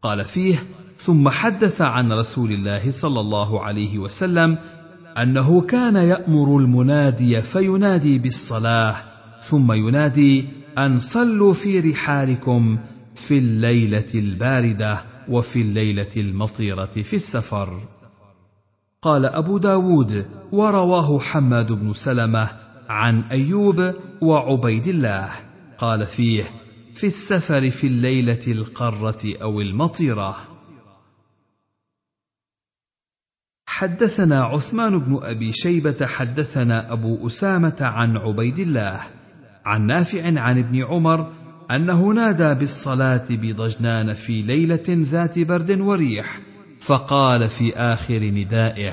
قال 0.02 0.24
فيه 0.24 0.56
ثم 0.98 1.28
حدث 1.28 1.80
عن 1.80 2.12
رسول 2.12 2.52
الله 2.52 2.90
صلى 2.90 3.20
الله 3.20 3.62
عليه 3.62 3.98
وسلم 3.98 4.58
أنه 5.18 5.60
كان 5.60 5.96
يأمر 5.96 6.58
المنادي 6.58 7.42
فينادي 7.42 8.18
بالصلاة 8.18 8.94
ثم 9.42 9.72
ينادي 9.72 10.48
أن 10.78 10.98
صلوا 10.98 11.52
في 11.52 11.80
رحالكم 11.80 12.78
في 13.14 13.38
الليلة 13.38 14.06
الباردة 14.14 15.00
وفي 15.28 15.60
الليلة 15.60 16.10
المطيرة 16.16 16.84
في 17.02 17.16
السفر. 17.16 17.80
قال 19.04 19.26
أبو 19.26 19.58
داود 19.58 20.26
ورواه 20.52 21.18
حماد 21.18 21.72
بن 21.72 21.92
سلمة 21.92 22.50
عن 22.88 23.20
أيوب 23.20 23.94
وعبيد 24.22 24.86
الله. 24.86 25.30
قال 25.78 26.06
فيه 26.06 26.44
في 26.94 27.06
السفر 27.06 27.70
في 27.70 27.86
الليلة 27.86 28.40
القرة 28.48 29.22
أو 29.42 29.60
المطيرة. 29.60 30.36
حدثنا 33.66 34.42
عثمان 34.42 34.98
بن 34.98 35.20
أبي 35.22 35.52
شيبة 35.52 36.06
حدثنا 36.06 36.92
أبو 36.92 37.26
أسامة 37.26 37.76
عن 37.80 38.16
عبيد 38.16 38.58
الله 38.58 39.00
عن 39.64 39.86
نافع 39.86 40.40
عن 40.40 40.58
ابن 40.58 40.84
عمر 40.84 41.32
أنه 41.70 42.08
نادى 42.08 42.54
بالصلاة 42.54 43.26
بضجنان 43.30 44.14
في 44.14 44.42
ليلة 44.42 44.84
ذات 44.88 45.38
برد 45.38 45.80
وريح. 45.80 46.53
فقال 46.84 47.48
في 47.48 47.76
آخر 47.76 48.20
ندائه 48.24 48.92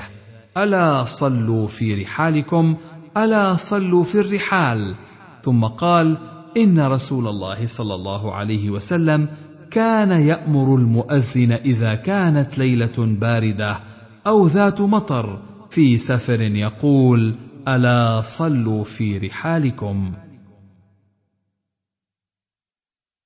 ألا 0.56 1.04
صلوا 1.04 1.68
في 1.68 2.02
رحالكم 2.02 2.76
ألا 3.16 3.56
صلوا 3.56 4.04
في 4.04 4.20
الرحال؟ 4.20 4.94
ثم 5.42 5.64
قال 5.64 6.18
إن 6.56 6.80
رسول 6.80 7.28
الله 7.28 7.66
صلى 7.66 7.94
الله 7.94 8.34
عليه 8.34 8.70
وسلم 8.70 9.28
كان 9.70 10.10
يأمر 10.10 10.74
المؤذن 10.76 11.52
إذا 11.52 11.94
كانت 11.94 12.58
ليلة 12.58 12.96
باردة 12.98 13.80
أو 14.26 14.46
ذات 14.46 14.80
مطر 14.80 15.42
في 15.70 15.98
سفر 15.98 16.40
يقول 16.40 17.34
ألا 17.68 18.20
صلوا 18.20 18.84
في 18.84 19.18
رحالكم. 19.18 20.12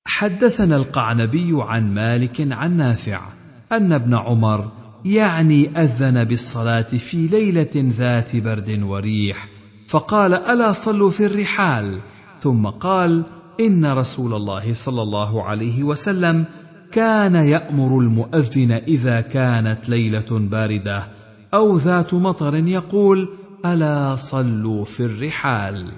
حدثنا 0.06 0.76
القعنبي 0.76 1.50
عن 1.52 1.94
مالك 1.94 2.52
عن 2.52 2.76
نافع 2.76 3.35
أن 3.72 3.92
ابن 3.92 4.14
عمر 4.14 4.72
يعني 5.04 5.68
أذن 5.68 6.24
بالصلاة 6.24 6.82
في 6.82 7.26
ليلة 7.26 7.70
ذات 7.76 8.36
برد 8.36 8.82
وريح 8.82 9.48
فقال 9.88 10.34
ألا 10.34 10.72
صلوا 10.72 11.10
في 11.10 11.26
الرحال؟ 11.26 12.00
ثم 12.40 12.66
قال 12.66 13.24
إن 13.60 13.86
رسول 13.86 14.34
الله 14.34 14.74
صلى 14.74 15.02
الله 15.02 15.44
عليه 15.44 15.82
وسلم 15.82 16.44
كان 16.92 17.34
يأمر 17.34 17.98
المؤذن 17.98 18.72
إذا 18.72 19.20
كانت 19.20 19.88
ليلة 19.88 20.38
باردة 20.38 21.08
أو 21.54 21.76
ذات 21.76 22.14
مطر 22.14 22.54
يقول 22.54 23.28
ألا 23.66 24.16
صلوا 24.16 24.84
في 24.84 25.00
الرحال. 25.00 25.92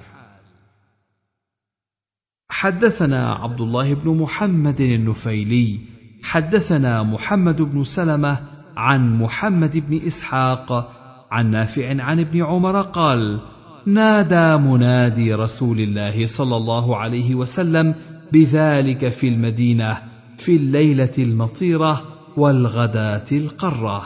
حدثنا 2.51 3.35
عبد 3.35 3.61
الله 3.61 3.95
بن 3.95 4.11
محمد 4.11 4.81
النفيلي 4.81 5.98
حدثنا 6.23 7.03
محمد 7.03 7.63
بن 7.63 7.85
سلمة 7.85 8.39
عن 8.77 9.19
محمد 9.19 9.79
بن 9.79 10.07
إسحاق 10.07 10.93
عن 11.31 11.51
نافع 11.51 12.03
عن 12.03 12.21
ابن 12.21 12.43
عمر 12.43 12.83
قال 12.83 13.41
نادى 13.87 14.57
منادي 14.57 15.35
رسول 15.35 15.81
الله 15.81 16.27
صلى 16.27 16.57
الله 16.57 16.97
عليه 16.97 17.35
وسلم 17.35 17.95
بذلك 18.33 19.09
في 19.09 19.29
المدينة 19.29 20.03
في 20.39 20.57
الليلة 20.57 21.13
المطيرة 21.19 22.05
والغداة 22.37 23.25
القرة. 23.33 24.05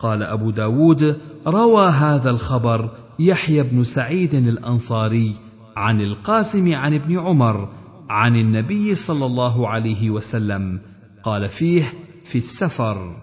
قال 0.00 0.22
أبو 0.22 0.50
داود 0.50 1.20
روى 1.46 1.88
هذا 1.88 2.30
الخبر 2.30 2.90
يحيى 3.18 3.62
بن 3.62 3.84
سعيد 3.84 4.34
الأنصاري 4.34 5.32
عن 5.76 6.00
القاسم 6.00 6.74
عن 6.74 6.94
ابن 6.94 7.18
عمر 7.18 7.68
عن 8.10 8.36
النبي 8.36 8.94
صلى 8.94 9.26
الله 9.26 9.68
عليه 9.68 10.10
وسلم 10.10 10.80
قال 11.22 11.48
فيه 11.48 11.92
في 12.24 12.38
السفر. 12.38 13.16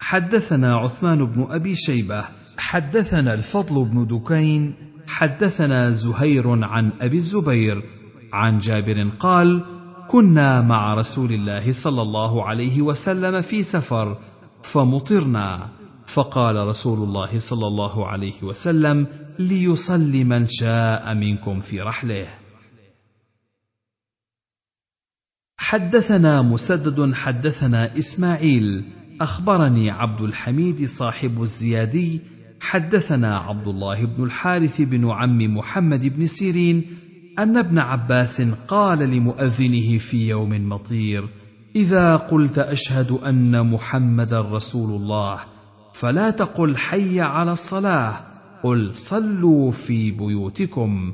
حدثنا 0.00 0.76
عثمان 0.76 1.24
بن 1.24 1.46
أبي 1.50 1.74
شيبة 1.74 2.24
حدثنا 2.58 3.34
الفضل 3.34 3.84
بن 3.84 4.06
دكين 4.06 4.74
حدثنا 5.08 5.90
زهير 5.90 6.64
عن 6.64 6.92
أبي 7.00 7.16
الزبير 7.16 7.82
عن 8.32 8.58
جابر 8.58 9.10
قال 9.18 9.64
كنا 10.08 10.60
مع 10.60 10.94
رسول 10.94 11.32
الله 11.32 11.72
صلى 11.72 12.02
الله 12.02 12.44
عليه 12.44 12.82
وسلم 12.82 13.40
في 13.40 13.62
سفر 13.62 14.18
فمطرنا. 14.62 15.68
فقال 16.06 16.56
رسول 16.68 17.08
الله 17.08 17.38
صلى 17.38 17.66
الله 17.66 18.06
عليه 18.06 18.42
وسلم 18.42 19.06
ليصلي 19.40 20.24
من 20.24 20.46
شاء 20.48 21.14
منكم 21.14 21.60
في 21.60 21.80
رحله. 21.80 22.26
حدثنا 25.58 26.42
مسدد 26.42 27.14
حدثنا 27.14 27.98
إسماعيل. 27.98 28.84
أخبرني 29.20 29.90
عبد 29.90 30.20
الحميد 30.20 30.86
صاحب 30.86 31.42
الزيادي. 31.42 32.20
حدثنا 32.60 33.36
عبد 33.36 33.68
الله 33.68 34.06
بن 34.06 34.24
الحارث 34.24 34.80
بن 34.80 35.10
عم 35.10 35.56
محمد 35.56 36.06
بن 36.06 36.26
سيرين 36.26 36.84
أن 37.38 37.56
ابن 37.56 37.78
عباس 37.78 38.42
قال 38.68 38.98
لمؤذنه 38.98 39.98
في 39.98 40.28
يوم 40.28 40.68
مطير 40.68 41.28
إذا 41.76 42.16
قلت 42.16 42.58
أشهد 42.58 43.10
أن 43.10 43.70
محمدا 43.70 44.40
رسول 44.40 44.90
الله 44.90 45.40
فلا 45.94 46.30
تقل 46.30 46.76
حي 46.76 47.20
على 47.20 47.52
الصلاة 47.52 48.39
قل 48.62 48.94
صلوا 48.94 49.70
في 49.70 50.10
بيوتكم. 50.10 51.12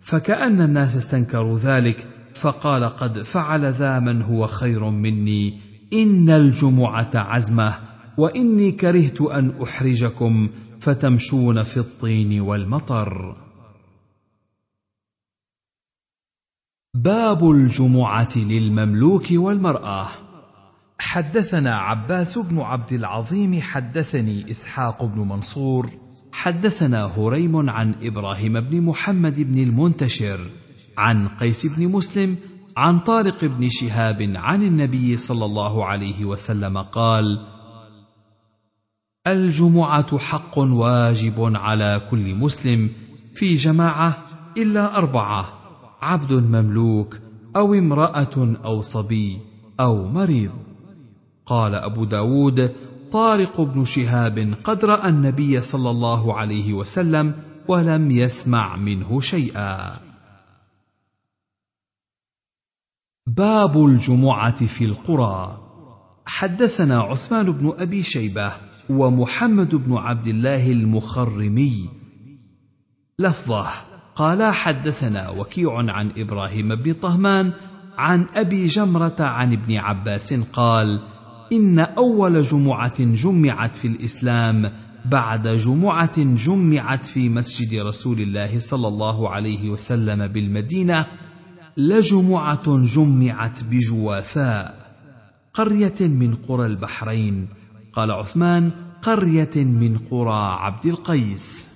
فكأن 0.00 0.60
الناس 0.60 0.96
استنكروا 0.96 1.58
ذلك 1.58 2.08
فقال 2.34 2.84
قد 2.84 3.22
فعل 3.22 3.64
ذا 3.72 3.98
من 3.98 4.22
هو 4.22 4.46
خير 4.46 4.90
مني. 4.90 5.60
إن 5.92 6.30
الجمعة 6.30 7.10
عزمة 7.14 7.74
وإني 8.18 8.72
كرهت 8.72 9.20
أن 9.20 9.62
أحرجكم 9.62 10.48
فتمشون 10.80 11.62
في 11.62 11.76
الطين 11.76 12.40
والمطر. 12.40 13.36
باب 16.94 17.50
الجمعة 17.50 18.36
للمملوك 18.36 19.26
والمرأة. 19.32 20.08
حدثنا 20.98 21.74
عباس 21.74 22.38
بن 22.38 22.58
عبد 22.58 22.92
العظيم 22.92 23.60
حدثني 23.60 24.50
إسحاق 24.50 25.04
بن 25.04 25.18
منصور 25.20 25.90
حدثنا 26.36 27.04
هريم 27.16 27.70
عن 27.70 27.94
إبراهيم 28.02 28.60
بن 28.60 28.80
محمد 28.80 29.40
بن 29.40 29.58
المنتشر 29.58 30.40
عن 30.98 31.28
قيس 31.28 31.66
بن 31.66 31.88
مسلم 31.88 32.36
عن 32.76 32.98
طارق 32.98 33.44
بن 33.44 33.68
شهاب 33.68 34.32
عن 34.36 34.62
النبي 34.62 35.16
صلى 35.16 35.44
الله 35.44 35.84
عليه 35.84 36.24
وسلم 36.24 36.78
قال 36.78 37.46
الجمعة 39.26 40.18
حق 40.18 40.58
واجب 40.58 41.56
على 41.56 42.02
كل 42.10 42.34
مسلم 42.34 42.90
في 43.34 43.54
جماعة 43.54 44.24
إلا 44.56 44.96
أربعة 44.96 45.52
عبد 46.02 46.32
مملوك 46.32 47.18
أو 47.56 47.74
امرأة 47.74 48.56
أو 48.64 48.80
صبي 48.80 49.38
أو 49.80 50.08
مريض. 50.08 50.52
قال 51.46 51.74
أبو 51.74 52.04
داود 52.04 52.72
طارق 53.12 53.60
بن 53.60 53.84
شهاب 53.84 54.54
قد 54.64 54.84
رأى 54.84 55.08
النبي 55.08 55.60
صلى 55.60 55.90
الله 55.90 56.34
عليه 56.34 56.72
وسلم 56.72 57.34
ولم 57.68 58.10
يسمع 58.10 58.76
منه 58.76 59.20
شيئا. 59.20 59.98
باب 63.26 63.86
الجمعة 63.86 64.66
في 64.66 64.84
القرى. 64.84 65.62
حدثنا 66.26 67.00
عثمان 67.00 67.52
بن 67.52 67.74
أبي 67.78 68.02
شيبة 68.02 68.52
ومحمد 68.90 69.74
بن 69.74 69.96
عبد 69.96 70.26
الله 70.26 70.72
المخرمي. 70.72 71.88
لفظة 73.18 73.66
قالا 74.16 74.52
حدثنا 74.52 75.30
وكيع 75.30 75.72
عن 75.76 76.12
إبراهيم 76.16 76.74
بن 76.74 76.92
طهمان 76.92 77.52
عن 77.98 78.26
أبي 78.34 78.66
جمرة 78.66 79.16
عن 79.20 79.52
ابن 79.52 79.76
عباس 79.76 80.34
قال 80.34 81.00
إن 81.52 81.78
أول 81.78 82.42
جمعة 82.42 83.04
جمعت 83.04 83.76
في 83.76 83.88
الإسلام 83.88 84.72
بعد 85.04 85.48
جمعة 85.48 86.22
جمعت 86.34 87.06
في 87.06 87.28
مسجد 87.28 87.74
رسول 87.74 88.20
الله 88.20 88.58
صلى 88.58 88.88
الله 88.88 89.30
عليه 89.30 89.70
وسلم 89.70 90.26
بالمدينة 90.26 91.06
لجمعة 91.76 92.84
جمعت 92.84 93.64
بجوافاء 93.64 94.86
قرية 95.54 96.00
من 96.00 96.34
قرى 96.34 96.66
البحرين 96.66 97.48
قال 97.92 98.10
عثمان 98.10 98.72
قرية 99.02 99.64
من 99.64 99.98
قرى 99.98 100.56
عبد 100.60 100.86
القيس. 100.86 101.68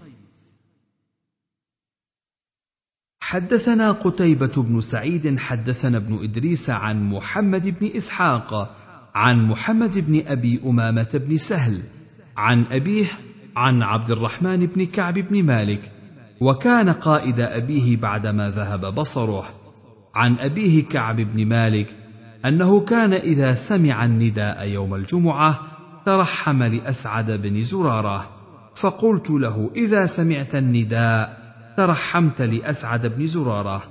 حدثنا 3.20 3.92
قتيبة 3.92 4.62
بن 4.62 4.80
سعيد 4.80 5.38
حدثنا 5.38 5.96
ابن 5.96 6.24
إدريس 6.24 6.70
عن 6.70 7.10
محمد 7.10 7.68
بن 7.68 7.90
إسحاق 7.96 8.79
عن 9.14 9.46
محمد 9.46 9.98
بن 9.98 10.22
أبي 10.26 10.60
أمامة 10.64 11.08
بن 11.14 11.36
سهل 11.36 11.80
عن 12.36 12.64
أبيه 12.70 13.06
عن 13.56 13.82
عبد 13.82 14.10
الرحمن 14.10 14.66
بن 14.66 14.86
كعب 14.86 15.14
بن 15.14 15.42
مالك 15.42 15.92
وكان 16.40 16.88
قائد 16.90 17.40
أبيه 17.40 17.96
بعدما 17.96 18.50
ذهب 18.50 18.94
بصره 18.94 19.44
عن 20.14 20.38
أبيه 20.38 20.84
كعب 20.84 21.16
بن 21.16 21.46
مالك 21.46 21.96
أنه 22.46 22.80
كان 22.80 23.12
إذا 23.12 23.54
سمع 23.54 24.04
النداء 24.04 24.68
يوم 24.68 24.94
الجمعة 24.94 25.60
ترحم 26.06 26.62
لأسعد 26.62 27.30
بن 27.30 27.62
زرارة 27.62 28.30
فقلت 28.74 29.30
له 29.30 29.70
إذا 29.76 30.06
سمعت 30.06 30.54
النداء 30.54 31.40
ترحمت 31.76 32.42
لأسعد 32.42 33.06
بن 33.06 33.26
زرارة. 33.26 33.82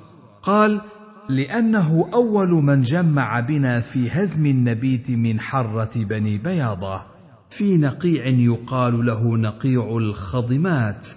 قال 0.43 0.81
لأنه 1.29 2.09
أول 2.13 2.49
من 2.49 2.81
جمع 2.81 3.39
بنا 3.39 3.79
في 3.79 4.09
هزم 4.09 4.45
النبيت 4.45 5.11
من 5.11 5.39
حرة 5.39 6.03
بني 6.03 6.37
بياضة. 6.37 7.01
في 7.49 7.77
نقيع 7.77 8.27
يقال 8.27 9.05
له 9.05 9.37
نقيع 9.37 9.97
الخضمات. 9.97 11.07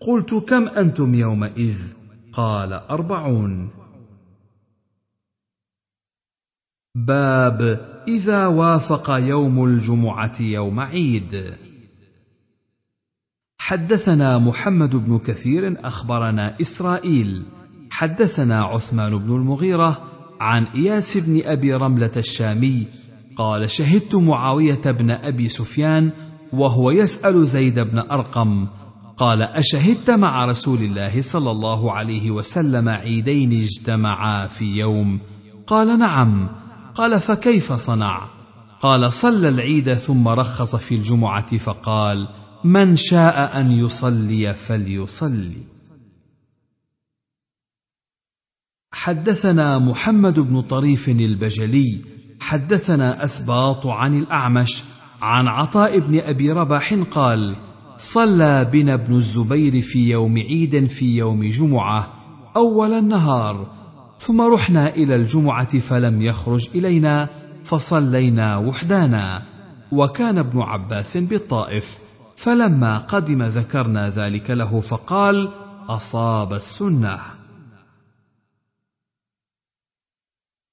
قلت 0.00 0.34
كم 0.34 0.68
أنتم 0.68 1.14
يومئذ؟ 1.14 1.78
قال 2.32 2.72
أربعون. 2.72 3.70
باب 6.94 7.60
إذا 8.08 8.46
وافق 8.46 9.10
يوم 9.10 9.64
الجمعة 9.64 10.42
يوم 10.42 10.80
عيد. 10.80 11.56
حدثنا 13.58 14.38
محمد 14.38 14.96
بن 14.96 15.18
كثير 15.18 15.86
أخبرنا 15.86 16.60
إسرائيل 16.60 17.42
حدثنا 17.92 18.64
عثمان 18.64 19.18
بن 19.18 19.36
المغيرة 19.36 19.98
عن 20.40 20.64
إياس 20.64 21.16
بن 21.16 21.42
أبي 21.44 21.74
رملة 21.74 22.10
الشامي 22.16 22.86
قال 23.36 23.70
شهدت 23.70 24.14
معاوية 24.14 24.80
بن 24.84 25.10
أبي 25.10 25.48
سفيان 25.48 26.12
وهو 26.52 26.90
يسأل 26.90 27.46
زيد 27.46 27.80
بن 27.80 27.98
أرقم 27.98 28.66
قال 29.16 29.42
أشهدت 29.42 30.10
مع 30.10 30.46
رسول 30.46 30.78
الله 30.78 31.20
صلى 31.20 31.50
الله 31.50 31.92
عليه 31.92 32.30
وسلم 32.30 32.88
عيدين 32.88 33.52
اجتمعا 33.52 34.46
في 34.46 34.64
يوم؟ 34.64 35.20
قال 35.66 35.98
نعم. 35.98 36.48
قال 36.94 37.20
فكيف 37.20 37.72
صنع؟ 37.72 38.28
قال 38.80 39.12
صلى 39.12 39.48
العيد 39.48 39.94
ثم 39.94 40.28
رخص 40.28 40.76
في 40.76 40.94
الجمعة 40.94 41.58
فقال 41.58 42.28
من 42.64 42.96
شاء 42.96 43.60
أن 43.60 43.70
يصلي 43.70 44.52
فليصلي. 44.52 45.71
حدثنا 49.02 49.78
محمد 49.78 50.40
بن 50.40 50.60
طريف 50.60 51.08
البجلي 51.08 52.00
حدثنا 52.40 53.24
أسباط 53.24 53.86
عن 53.86 54.18
الأعمش 54.18 54.84
عن 55.22 55.48
عطاء 55.48 55.98
بن 55.98 56.20
أبي 56.20 56.50
رباح 56.50 56.94
قال 56.94 57.56
صلى 57.96 58.70
بنا 58.72 58.94
ابن 58.94 59.14
الزبير 59.14 59.80
في 59.80 60.10
يوم 60.10 60.38
عيد 60.38 60.86
في 60.86 61.16
يوم 61.16 61.44
جمعة 61.44 62.12
أول 62.56 62.92
النهار 62.92 63.66
ثم 64.18 64.40
رحنا 64.40 64.88
إلى 64.88 65.16
الجمعة 65.16 65.78
فلم 65.78 66.22
يخرج 66.22 66.68
إلينا 66.74 67.28
فصلينا 67.64 68.56
وحدانا. 68.56 69.42
وكان 69.92 70.38
ابن 70.38 70.60
عباس 70.60 71.16
بالطائف 71.16 71.98
فلما 72.36 72.98
قدم 72.98 73.42
ذكرنا 73.42 74.10
ذلك 74.10 74.50
له 74.50 74.80
فقال 74.80 75.48
أصاب 75.88 76.52
السنة. 76.52 77.41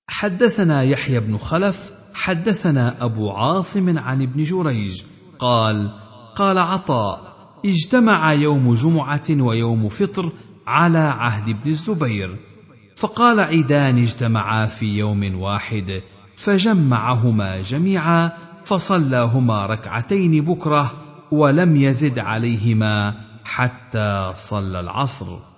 حدثنا 0.10 0.84
يحيى 0.84 1.20
بن 1.20 1.38
خلف 1.38 1.92
حدثنا 2.14 3.06
أبو 3.06 3.32
عاصم 3.32 4.00
عن 4.00 4.22
ابن 4.22 4.44
جريج 4.44 5.04
قال 5.40 5.92
قال 6.36 6.58
عطاء 6.58 7.34
اجتمع 7.66 8.34
يوم 8.34 8.74
جمعة 8.74 9.24
ويوم 9.30 9.90
فطر 9.90 10.32
على 10.68 10.98
عهد 10.98 11.50
ابن 11.50 11.70
الزبير 11.70 12.36
فقال 12.96 13.40
عيدان 13.40 13.98
اجتمعا 13.98 14.66
في 14.66 14.86
يوم 14.86 15.42
واحد 15.42 16.02
فجمعهما 16.36 17.62
جميعا 17.62 18.32
فصلاهما 18.66 19.66
ركعتين 19.66 20.44
بكرة 20.44 20.92
ولم 21.32 21.76
يزد 21.76 22.20
عليهما 22.20 23.16
حتى 23.46 24.32
صلى 24.36 24.80
العصر. 24.80 25.49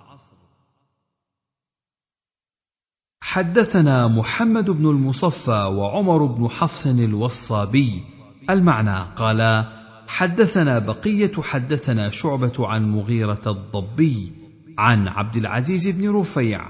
حدثنا 3.24 4.08
محمد 4.08 4.70
بن 4.70 4.86
المصفى 4.86 5.70
وعمر 5.74 6.26
بن 6.26 6.48
حفص 6.48 6.86
الوصابي. 6.86 8.02
المعنى 8.50 9.04
قال 9.16 9.66
حدثنا 10.08 10.78
بقية 10.78 11.32
حدثنا 11.42 12.10
شعبة 12.10 12.52
عن 12.58 12.90
مغيرة 12.90 13.42
الضبي 13.46 14.32
عن 14.78 15.08
عبد 15.08 15.36
العزيز 15.36 15.88
بن 15.88 16.10
رفيع 16.10 16.60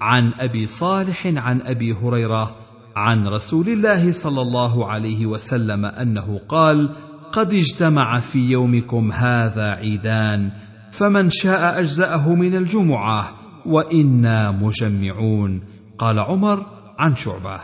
عن 0.00 0.32
أبي 0.40 0.66
صالح 0.66 1.26
عن 1.26 1.60
أبي 1.60 1.92
هريرة 1.92 2.56
عن 2.96 3.26
رسول 3.28 3.68
الله 3.68 4.12
صلى 4.12 4.42
الله 4.42 4.86
عليه 4.86 5.26
وسلم 5.26 5.84
أنه 5.84 6.40
قال 6.48 6.94
قد 7.32 7.54
اجتمع 7.54 8.20
في 8.20 8.38
يومكم 8.38 9.12
هذا 9.12 9.70
عيدان 9.70 10.50
فمن 10.92 11.30
شاء 11.30 11.80
أجزأه 11.80 12.34
من 12.34 12.56
الجمعة 12.56 13.34
وإنا 13.66 14.50
مجمعون. 14.50 15.69
قال 16.00 16.18
عمر 16.18 16.66
عن 16.98 17.16
شعبة. 17.16 17.60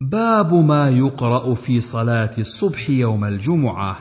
باب 0.00 0.54
ما 0.54 0.90
يقرأ 0.90 1.54
في 1.54 1.80
صلاة 1.80 2.30
الصبح 2.38 2.90
يوم 2.90 3.24
الجمعة. 3.24 3.98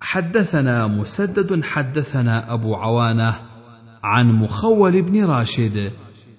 حدثنا 0.00 0.86
مسدد 0.86 1.64
حدثنا 1.64 2.52
أبو 2.52 2.74
عوانة 2.74 3.40
عن 4.02 4.32
مخول 4.32 5.02
بن 5.02 5.24
راشد 5.24 5.92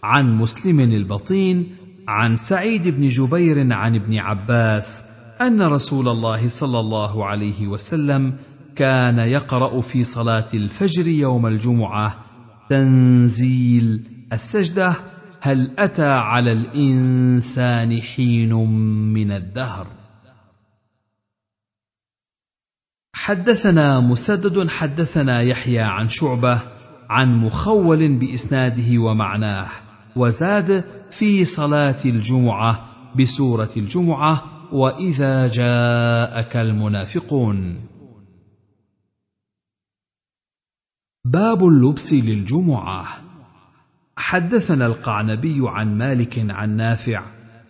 عن 0.04 0.38
مسلم 0.38 0.80
البطين 0.80 1.76
عن 2.08 2.36
سعيد 2.36 2.88
بن 2.88 3.08
جبير 3.08 3.74
عن 3.74 3.96
ابن 3.96 4.18
عباس 4.18 5.04
أن 5.42 5.62
رسول 5.62 6.08
الله 6.08 6.48
صلى 6.48 6.80
الله 6.80 7.26
عليه 7.26 7.68
وسلم 7.68 8.38
كان 8.76 9.20
يقرأ 9.20 9.82
في 9.82 10.04
صلاة 10.04 10.48
الفجر 10.54 11.08
يوم 11.08 11.46
الجمعة 11.48 12.29
تنزيل 12.70 14.02
السجدة 14.34 14.94
هل 15.42 15.72
أتى 15.80 16.08
على 16.08 16.52
الإنسان 16.52 18.02
حين 18.02 18.54
من 19.14 19.32
الدهر؟ 19.32 19.88
حدثنا 23.14 24.00
مسدد 24.00 24.70
حدثنا 24.70 25.42
يحيى 25.42 25.80
عن 25.80 26.10
شعبة 26.10 26.60
عن 27.10 27.38
مخول 27.38 28.08
بإسناده 28.18 29.00
ومعناه 29.02 29.68
وزاد 30.16 30.84
في 31.12 31.46
صلاة 31.46 31.98
الجمعة 32.06 32.86
بسورة 33.16 33.70
الجمعة 33.78 34.44
وإذا 34.72 35.48
جاءك 35.48 36.58
المنافقون. 36.58 37.89
باب 41.26 41.64
اللبس 41.64 42.14
للجمعة. 42.14 43.06
حدثنا 44.18 44.86
القعنبي 44.86 45.60
عن 45.64 45.98
مالك 45.98 46.46
عن 46.50 46.76
نافع 46.76 47.24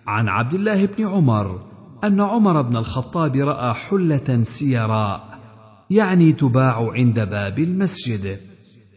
عن 0.08 0.30
عبد 0.30 0.54
الله 0.54 0.86
بن 0.86 1.08
عمر 1.08 1.62
أن 2.04 2.22
عمر 2.22 2.62
بن 2.62 2.78
الخطاب 2.78 3.36
رأى 3.36 3.74
حلة 3.74 4.44
سيراء 4.44 5.40
يعني 5.90 6.34
تباع 6.34 6.90
عند 6.94 7.20
باب 7.20 7.60
المسجد. 7.60 8.38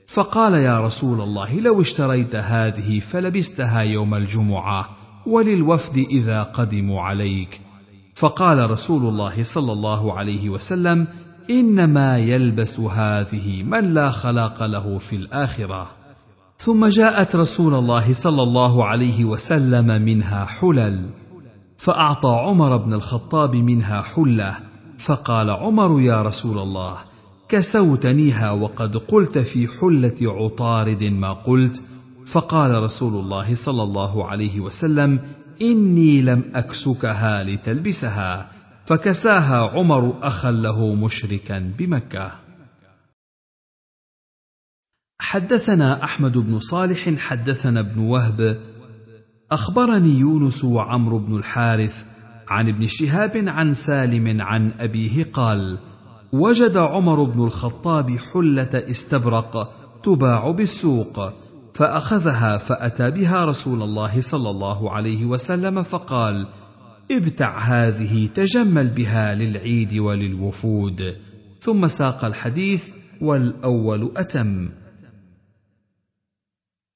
فقال 0.08 0.54
يا 0.54 0.80
رسول 0.80 1.20
الله 1.20 1.60
لو 1.60 1.80
اشتريت 1.80 2.36
هذه 2.36 3.00
فلبستها 3.00 3.80
يوم 3.80 4.14
الجمعة 4.14 4.88
وللوفد 5.26 5.96
إذا 5.96 6.42
قدموا 6.42 7.02
عليك. 7.02 7.60
فقال 8.14 8.70
رسول 8.70 9.08
الله 9.08 9.42
صلى 9.42 9.72
الله 9.72 10.18
عليه 10.18 10.50
وسلم 10.50 11.06
إنما 11.50 12.18
يلبس 12.18 12.80
هذه 12.80 13.62
من 13.62 13.94
لا 13.94 14.10
خلاق 14.10 14.62
له 14.62 14.98
في 14.98 15.16
الآخرة. 15.16 15.86
ثم 16.58 16.86
جاءت 16.86 17.36
رسول 17.36 17.74
الله 17.74 18.12
صلى 18.12 18.42
الله 18.42 18.84
عليه 18.84 19.24
وسلم 19.24 20.02
منها 20.02 20.44
حلل 20.44 21.10
فأعطى 21.76 22.28
عمر 22.28 22.76
بن 22.76 22.92
الخطاب 22.92 23.56
منها 23.56 24.02
حلة 24.02 24.56
فقال 24.98 25.50
عمر 25.50 26.00
يا 26.00 26.22
رسول 26.22 26.58
الله 26.58 26.96
كسوتنيها 27.48 28.50
وقد 28.50 28.96
قلت 28.96 29.38
في 29.38 29.68
حلة 29.80 30.16
عطارد 30.22 31.04
ما 31.04 31.32
قلت. 31.32 31.82
فقال 32.26 32.82
رسول 32.82 33.14
الله 33.14 33.54
صلى 33.54 33.82
الله 33.82 34.26
عليه 34.26 34.60
وسلم 34.60 35.18
إني 35.62 36.22
لم 36.22 36.44
أكسكها 36.54 37.42
لتلبسها. 37.42 38.51
فكساها 38.84 39.70
عمر 39.70 40.18
أخا 40.22 40.50
له 40.50 40.94
مشركا 40.94 41.72
بمكة. 41.78 42.32
حدثنا 45.20 46.04
أحمد 46.04 46.38
بن 46.38 46.58
صالح 46.58 47.14
حدثنا 47.18 47.80
ابن 47.80 47.98
وهب. 47.98 48.60
أخبرني 49.52 50.18
يونس 50.18 50.64
وعمرو 50.64 51.18
بن 51.18 51.36
الحارث 51.36 52.04
عن 52.48 52.68
ابن 52.68 52.86
شهاب 52.86 53.44
عن 53.46 53.74
سالم 53.74 54.42
عن 54.42 54.72
أبيه 54.78 55.24
قال 55.32 55.78
وجد 56.32 56.76
عمر 56.76 57.24
بن 57.24 57.44
الخطاب 57.44 58.10
حلة 58.10 58.84
استبرق 58.90 59.74
تباع 60.02 60.50
بالسوق 60.50 61.32
فأخذها 61.74 62.58
فأتى 62.58 63.10
بها 63.10 63.44
رسول 63.44 63.82
الله 63.82 64.20
صلى 64.20 64.50
الله 64.50 64.90
عليه 64.90 65.26
وسلم 65.26 65.82
فقال 65.82 66.46
ابتع 67.12 67.58
هذه 67.58 68.26
تجمل 68.26 68.88
بها 68.88 69.34
للعيد 69.34 69.94
وللوفود. 69.98 71.16
ثم 71.60 71.86
ساق 71.86 72.24
الحديث 72.24 72.90
والأول 73.20 74.12
أتم. 74.16 74.70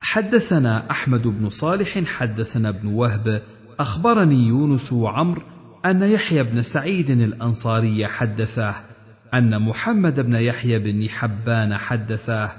حدثنا 0.01 0.91
أحمد 0.91 1.23
بن 1.23 1.49
صالح 1.49 2.05
حدثنا 2.05 2.69
ابن 2.69 2.89
وهب. 2.89 3.43
أخبرني 3.81 4.47
يونس 4.47 4.93
وعمر 4.93 5.43
أن 5.85 6.03
يحيى 6.03 6.43
بن 6.43 6.63
سعيد 6.63 7.11
الأنصاري 7.11 8.07
حدثه 8.07 8.75
أن 9.35 9.63
محمد 9.63 10.21
بن 10.21 10.35
يحيى 10.35 10.79
بن 10.79 11.09
حبان 11.09 11.77
حدثه 11.77 12.51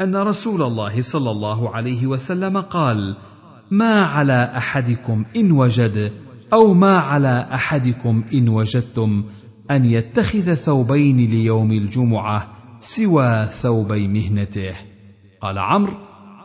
أن 0.00 0.16
رسول 0.16 0.62
الله 0.62 1.02
صلى 1.02 1.30
الله 1.30 1.76
عليه 1.76 2.06
وسلم 2.06 2.60
قال 2.60 3.16
ما 3.70 4.00
على 4.00 4.52
أحدكم 4.56 5.24
إن 5.36 5.52
وجد 5.52 6.12
أو 6.52 6.74
ما 6.74 6.98
على 6.98 7.48
أحدكم 7.52 8.24
إن 8.34 8.48
وجدتم 8.48 9.24
أن 9.70 9.84
يتخذ 9.84 10.54
ثوبين 10.54 11.16
ليوم 11.16 11.72
الجمعة 11.72 12.48
سوى 12.80 13.46
ثوبي 13.46 14.08
مهنته. 14.08 14.74
قال 15.40 15.58
عمرو 15.58 15.92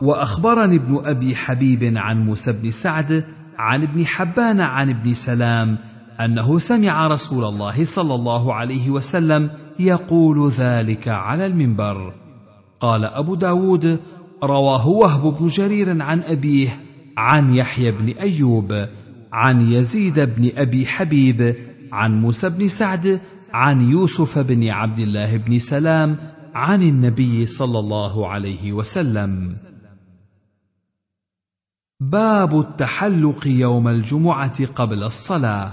وأخبرني 0.02 0.76
ابن 0.76 1.00
أبي 1.04 1.34
حبيب 1.34 1.92
عن 1.96 2.26
موسى 2.26 2.52
بن 2.52 2.70
سعد 2.70 3.24
عن 3.58 3.82
ابن 3.82 4.06
حبان 4.06 4.60
عن 4.60 4.90
ابن 4.90 5.14
سلام 5.14 5.78
أنه 6.20 6.58
سمع 6.58 7.06
رسول 7.06 7.44
الله 7.44 7.84
صلى 7.84 8.14
الله 8.14 8.54
عليه 8.54 8.90
وسلم 8.90 9.50
يقول 9.78 10.50
ذلك 10.50 11.08
على 11.08 11.46
المنبر. 11.46 12.14
قال 12.80 13.04
أبو 13.04 13.34
داود 13.34 14.00
رواه 14.42 14.88
وهب 14.88 15.36
بن 15.38 15.46
جرير 15.46 16.02
عن 16.02 16.20
أبيه 16.20 16.80
عن 17.16 17.54
يحيى 17.54 17.90
بن 17.90 18.08
أيوب 18.08 18.86
عن 19.34 19.60
يزيد 19.72 20.20
بن 20.20 20.50
أبي 20.56 20.86
حبيب 20.86 21.54
عن 21.92 22.20
موسى 22.20 22.48
بن 22.48 22.68
سعد 22.68 23.20
عن 23.52 23.90
يوسف 23.90 24.38
بن 24.38 24.68
عبد 24.68 24.98
الله 24.98 25.36
بن 25.36 25.58
سلام 25.58 26.16
عن 26.54 26.82
النبي 26.82 27.46
صلى 27.46 27.78
الله 27.78 28.28
عليه 28.28 28.72
وسلم. 28.72 29.56
باب 32.00 32.60
التحلق 32.60 33.46
يوم 33.46 33.88
الجمعة 33.88 34.66
قبل 34.66 35.02
الصلاة. 35.02 35.72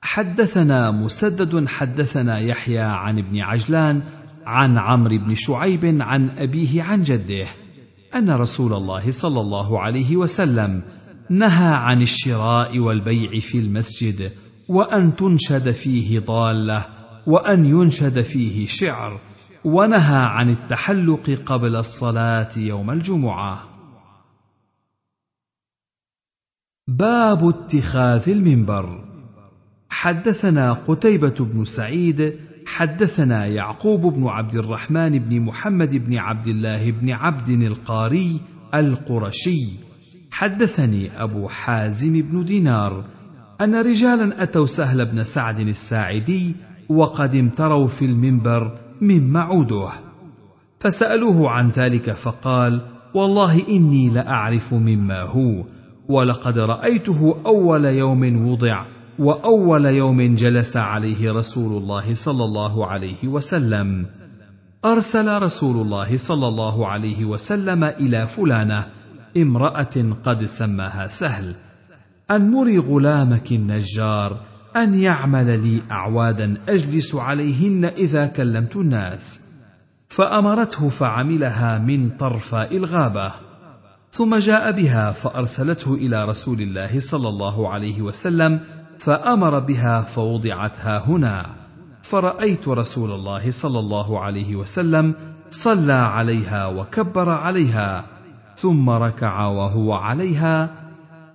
حدثنا 0.00 0.90
مسدد 0.90 1.68
حدثنا 1.68 2.38
يحيى 2.38 2.80
عن 2.80 3.18
ابن 3.18 3.40
عجلان 3.40 4.02
عن 4.46 4.78
عمرو 4.78 5.18
بن 5.18 5.34
شعيب 5.34 5.98
عن 6.00 6.30
أبيه 6.30 6.82
عن 6.82 7.02
جده 7.02 7.48
أن 8.14 8.30
رسول 8.30 8.72
الله 8.72 9.10
صلى 9.10 9.40
الله 9.40 9.80
عليه 9.80 10.16
وسلم 10.16 10.82
نهى 11.30 11.74
عن 11.74 12.02
الشراء 12.02 12.78
والبيع 12.78 13.40
في 13.40 13.58
المسجد 13.58 14.32
وأن 14.68 15.16
تنشد 15.16 15.70
فيه 15.70 16.20
ضالة 16.20 16.86
وأن 17.26 17.64
ينشد 17.64 18.22
فيه 18.22 18.66
شعر 18.66 19.20
ونهى 19.64 20.24
عن 20.26 20.50
التحلق 20.50 21.30
قبل 21.46 21.76
الصلاة 21.76 22.58
يوم 22.58 22.90
الجمعة. 22.90 23.68
باب 26.88 27.48
اتخاذ 27.48 28.28
المنبر. 28.28 29.04
حدثنا 29.88 30.72
قتيبة 30.72 31.34
بن 31.40 31.64
سعيد 31.64 32.34
حدثنا 32.66 33.46
يعقوب 33.46 34.00
بن 34.00 34.26
عبد 34.26 34.54
الرحمن 34.54 35.18
بن 35.18 35.40
محمد 35.40 35.96
بن 35.96 36.16
عبد 36.18 36.46
الله 36.46 36.90
بن 36.90 37.10
عبد 37.10 37.48
القاري 37.48 38.40
القرشي 38.74 39.85
حدثني 40.36 41.22
أبو 41.22 41.48
حازم 41.48 42.12
بن 42.12 42.44
دينار 42.44 43.04
أن 43.60 43.74
رجالا 43.74 44.42
أتوا 44.42 44.66
سهل 44.66 45.04
بن 45.04 45.24
سعد 45.24 45.60
الساعدي 45.60 46.56
وقد 46.88 47.34
امتروا 47.34 47.86
في 47.86 48.04
المنبر 48.04 48.78
مما 49.00 49.40
عوده 49.40 49.88
فسألوه 50.80 51.50
عن 51.50 51.68
ذلك 51.68 52.10
فقال 52.10 52.80
والله 53.14 53.68
إني 53.68 54.08
لأعرف 54.08 54.74
مما 54.74 55.22
هو 55.22 55.64
ولقد 56.08 56.58
رأيته 56.58 57.36
أول 57.46 57.84
يوم 57.84 58.48
وضع 58.48 58.84
وأول 59.18 59.86
يوم 59.86 60.34
جلس 60.34 60.76
عليه 60.76 61.32
رسول 61.32 61.82
الله 61.82 62.14
صلى 62.14 62.44
الله 62.44 62.86
عليه 62.86 63.28
وسلم 63.28 64.06
أرسل 64.84 65.42
رسول 65.42 65.76
الله 65.76 66.16
صلى 66.16 66.48
الله 66.48 66.86
عليه 66.88 67.24
وسلم 67.24 67.84
إلى 67.84 68.26
فلانة 68.26 68.86
امرأة 69.36 70.16
قد 70.24 70.44
سماها 70.44 71.06
سهل 71.06 71.54
أن 72.30 72.50
مري 72.50 72.78
غلامك 72.78 73.52
النجار 73.52 74.40
أن 74.76 74.94
يعمل 74.94 75.60
لي 75.62 75.82
أعوادا 75.90 76.62
أجلس 76.68 77.14
عليهن 77.14 77.84
إذا 77.84 78.26
كلمت 78.26 78.76
الناس. 78.76 79.40
فأمرته 80.08 80.88
فعملها 80.88 81.78
من 81.78 82.10
طرفاء 82.10 82.76
الغابة 82.76 83.32
ثم 84.12 84.36
جاء 84.36 84.72
بها 84.72 85.10
فأرسلته 85.12 85.94
إلى 85.94 86.24
رسول 86.24 86.60
الله 86.60 87.00
صلى 87.00 87.28
الله 87.28 87.70
عليه 87.70 88.02
وسلم 88.02 88.60
فأمر 88.98 89.58
بها 89.58 90.02
فوضعت 90.02 90.76
ها 90.80 90.98
هنا. 90.98 91.46
فرأيت 92.02 92.68
رسول 92.68 93.12
الله 93.12 93.50
صلى 93.50 93.78
الله 93.78 94.20
عليه 94.20 94.56
وسلم 94.56 95.14
صلى 95.50 95.92
عليها 95.92 96.66
وكبر 96.66 97.28
عليها 97.28 98.15
ثم 98.56 98.90
ركع 98.90 99.46
وهو 99.46 99.92
عليها 99.92 100.70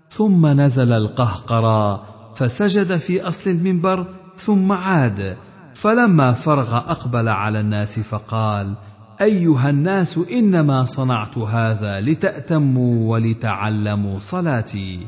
ثم 0.10 0.48
نزل 0.48 0.94
القهقرى 0.94 2.06
فسجد 2.36 2.96
في 2.96 3.22
أصل 3.22 3.50
المنبر 3.50 4.08
ثم 4.38 4.72
عاد. 4.72 5.38
فلما 5.76 6.34
فرغ 6.34 6.78
أقبل 6.78 7.30
على 7.30 7.60
الناس 7.60 8.00
فقال 8.00 8.76
أيها 9.22 9.70
الناس 9.70 10.18
إنما 10.18 10.86
صنعت 10.86 11.38
هذا 11.38 12.02
لتأتموا 12.02 13.12
ولتعلموا 13.12 14.20
صلاتي. 14.20 15.08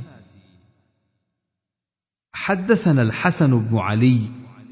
حدثنا 2.34 3.02
الحسن 3.02 3.60
بن 3.60 3.78
علي 3.78 4.20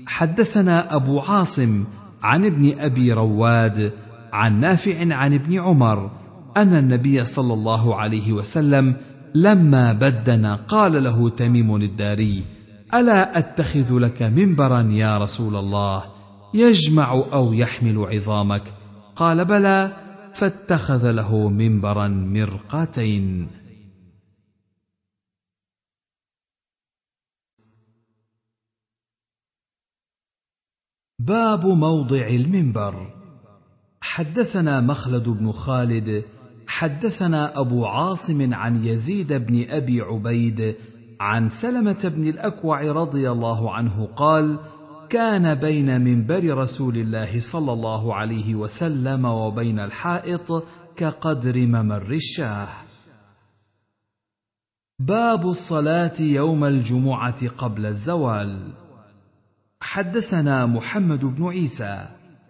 حدثنا 0.07 0.95
أبو 0.95 1.19
عاصم 1.19 1.85
عن 2.23 2.45
ابن 2.45 2.79
أبي 2.79 3.13
رواد 3.13 3.93
عن 4.33 4.59
نافع 4.59 5.15
عن 5.15 5.33
ابن 5.33 5.59
عمر 5.59 6.11
أن 6.57 6.75
النبي 6.75 7.25
صلى 7.25 7.53
الله 7.53 7.95
عليه 7.95 8.33
وسلم 8.33 8.95
لما 9.35 9.93
بدن 9.93 10.45
قال 10.45 11.03
له 11.03 11.29
تميم 11.29 11.75
الداري 11.75 12.43
ألا 12.93 13.37
أتخذ 13.37 13.99
لك 13.99 14.21
منبرا 14.21 14.81
يا 14.91 15.17
رسول 15.17 15.55
الله 15.55 16.03
يجمع 16.53 17.11
أو 17.33 17.53
يحمل 17.53 17.97
عظامك؟ 17.97 18.63
قال 19.15 19.45
بلى 19.45 19.97
فاتخذ 20.33 21.11
له 21.11 21.49
منبرا 21.49 22.07
مرقاتين 22.07 23.49
باب 31.19 31.65
موضع 31.65 32.27
المنبر. 32.27 33.21
حدثنا 34.01 34.81
مخلد 34.81 35.29
بن 35.29 35.51
خالد 35.51 36.23
حدثنا 36.71 37.59
أبو 37.59 37.85
عاصم 37.85 38.53
عن 38.53 38.85
يزيد 38.85 39.33
بن 39.33 39.65
أبي 39.69 40.01
عبيد 40.01 40.75
عن 41.19 41.49
سلمة 41.49 42.11
بن 42.15 42.27
الأكوع 42.27 42.91
رضي 42.91 43.31
الله 43.31 43.73
عنه 43.73 44.05
قال 44.15 44.59
كان 45.09 45.55
بين 45.55 46.01
منبر 46.01 46.57
رسول 46.57 46.97
الله 46.97 47.39
صلى 47.39 47.73
الله 47.73 48.15
عليه 48.15 48.55
وسلم 48.55 49.25
وبين 49.25 49.79
الحائط 49.79 50.63
كقدر 50.95 51.59
ممر 51.59 52.11
الشاه. 52.11 52.67
باب 54.99 55.49
الصلاة 55.49 56.21
يوم 56.21 56.63
الجمعة 56.63 57.47
قبل 57.47 57.85
الزوال. 57.85 58.59
حدثنا 59.81 60.65
محمد 60.65 61.25
بن 61.25 61.47
عيسى 61.47 62.07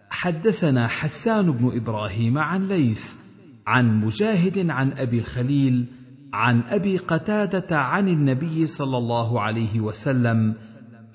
حدثنا 0.10 0.88
حسان 0.88 1.52
بن 1.52 1.72
إبراهيم 1.76 2.38
عن 2.38 2.68
ليث 2.68 3.21
عن 3.68 4.00
مجاهد 4.00 4.70
عن 4.70 4.92
أبي 4.92 5.20
الخليل 5.20 5.86
عن 6.34 6.62
أبي 6.70 6.98
قتادة 6.98 7.78
عن 7.78 8.08
النبي 8.08 8.68
صلى 8.68 8.98
الله 8.98 9.42
عليه 9.42 9.80
وسلم 9.80 10.54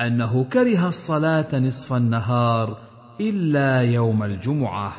أنه 0.00 0.44
كره 0.44 0.88
الصلاة 0.88 1.58
نصف 1.58 1.92
النهار 1.92 2.78
إلا 3.20 3.80
يوم 3.80 4.22
الجمعة 4.22 4.92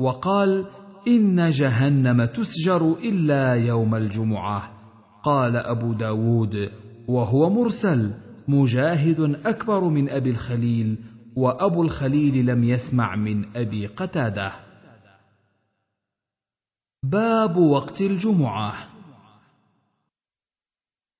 وقال 0.00 0.64
إن 1.08 1.50
جهنم 1.50 2.24
تسجر 2.24 2.94
إلا 3.04 3.54
يوم 3.54 3.94
الجمعة. 3.94 4.70
قال 5.22 5.56
أبو 5.56 5.92
داود 5.92 6.70
وهو 7.08 7.50
مرسل 7.50 8.10
مجاهد 8.48 9.40
أكبر 9.46 9.84
من 9.84 10.10
أبي 10.10 10.30
الخليل 10.30 10.96
وأبو 11.36 11.82
الخليل 11.82 12.46
لم 12.46 12.64
يسمع 12.64 13.16
من 13.16 13.44
أبي 13.56 13.86
قتادة. 13.86 14.52
باب 17.04 17.56
وقت 17.56 18.00
الجمعة. 18.00 18.74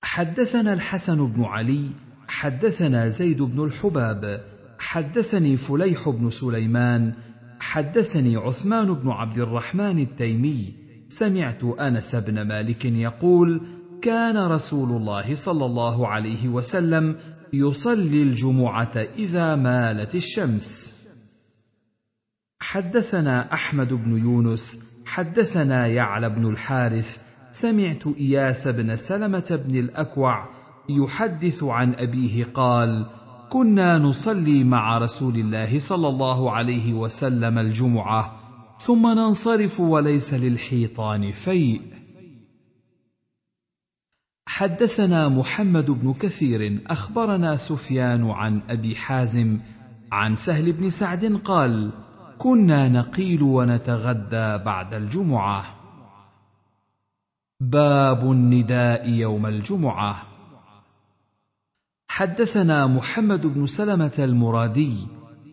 حدثنا 0.03 0.73
الحسن 0.73 1.27
بن 1.27 1.45
علي 1.45 1.91
حدثنا 2.29 3.09
زيد 3.09 3.43
بن 3.43 3.65
الحباب 3.65 4.45
حدثني 4.79 5.57
فليح 5.57 6.09
بن 6.09 6.31
سليمان 6.31 7.15
حدثني 7.61 8.37
عثمان 8.37 8.95
بن 8.95 9.09
عبد 9.09 9.39
الرحمن 9.39 9.99
التيمي. 9.99 10.75
سمعت 11.09 11.65
أنس 11.65 12.15
بن 12.15 12.43
مالك 12.43 12.85
يقول 12.85 13.61
كان 14.03 14.37
رسول 14.37 14.97
الله 14.97 15.35
صلى 15.35 15.67
الله 15.67 16.09
عليه 16.09 16.49
وسلم 16.49 17.17
يصلي 17.53 18.23
الجمعة 18.23 19.07
إذا 19.19 19.57
مالت 19.57 20.15
الشمس. 20.15 20.95
حدثنا 22.61 23.53
أحمد 23.53 23.93
بن 23.93 24.19
يونس 24.19 24.92
حدثنا 25.12 25.87
يعلى 25.87 26.28
بن 26.28 26.47
الحارث 26.47 27.23
سمعت 27.51 28.07
إياس 28.07 28.69
بن 28.69 28.97
سلمة 28.97 29.61
بن 29.67 29.77
الأكوع 29.77 30.49
يحدث 30.89 31.65
عن 31.65 31.95
أبيه 31.95 32.45
قال 32.45 33.07
كنا 33.51 33.99
نصلي 33.99 34.65
مع 34.65 34.99
رسول 34.99 35.35
الله 35.35 35.78
صلى 35.78 36.09
الله 36.09 36.51
عليه 36.53 36.93
وسلم 36.95 37.59
الجمعة 37.59 38.37
ثم 38.78 39.07
ننصرف 39.07 39.81
وليس 39.81 40.35
للحيطان 40.35 41.33
فيء. 41.33 41.83
حدثنا 44.47 45.28
محمد 45.28 45.91
بن 45.91 46.12
كثير 46.12 46.83
أخبرنا 46.87 47.57
سفيان 47.57 48.31
عن 48.31 48.62
أبي 48.71 48.97
حازم 48.97 49.59
عن 50.12 50.37
سهل 50.37 50.73
بن 50.73 50.91
سعد 50.91 51.41
قال 51.45 51.93
كنا 52.42 52.89
نقيل 52.89 53.42
ونتغدى 53.42 54.58
بعد 54.65 54.94
الجمعة. 54.94 55.65
باب 57.60 58.33
النداء 58.33 59.08
يوم 59.08 59.47
الجمعة. 59.47 60.23
حدثنا 62.08 62.87
محمد 62.87 63.47
بن 63.47 63.67
سلمة 63.67 64.12
المرادي 64.19 64.94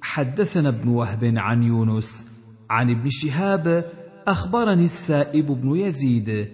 حدثنا 0.02 0.70
ابن 0.70 0.90
وهب 0.90 1.34
عن 1.38 1.64
يونس 1.64 2.28
عن 2.70 2.90
ابن 2.90 3.10
شهاب 3.10 3.86
أخبرني 4.28 4.86
السائب 4.86 5.46
بن 5.46 5.76
يزيد 5.76 6.48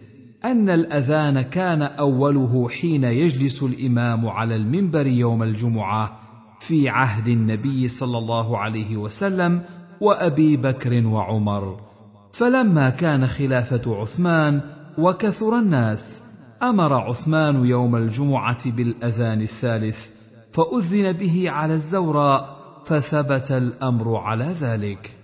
أن 0.46 0.70
الأذان 0.70 1.42
كان 1.42 1.82
أوله 1.82 2.70
حين 2.70 3.04
يجلس 3.04 3.64
الإمام 3.64 4.28
على 4.28 4.56
المنبر 4.56 5.08
يوم 5.08 5.44
الجمعة 5.44 6.20
في 6.60 6.90
عهد 6.90 7.28
النبي 7.28 7.88
صلى 7.88 8.18
الله 8.18 8.58
عليه 8.58 8.98
وسلم 8.98 9.62
وأبي 10.02 10.58
بكر 10.58 11.06
وعمر. 11.08 11.80
فلما 12.34 12.90
كان 12.90 13.28
خلافة 13.28 13.96
عثمان 14.02 14.62
وكثر 14.98 15.60
الناس 15.60 16.24
أمر 16.64 16.94
عثمان 16.94 17.66
يوم 17.66 17.96
الجمعة 17.96 18.72
بالأذان 18.72 19.42
الثالث 19.42 20.10
فأذن 20.54 21.12
به 21.12 21.50
على 21.50 21.74
الزوراء 21.74 22.56
فثبت 22.86 23.52
الأمر 23.52 24.18
على 24.18 24.46
ذلك. 24.46 25.16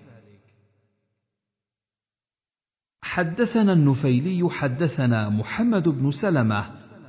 حدثنا 3.04 3.74
النفيلي 3.74 4.50
حدثنا 4.50 5.30
محمد 5.30 5.90
بن 5.90 6.12
سلمة 6.12 6.64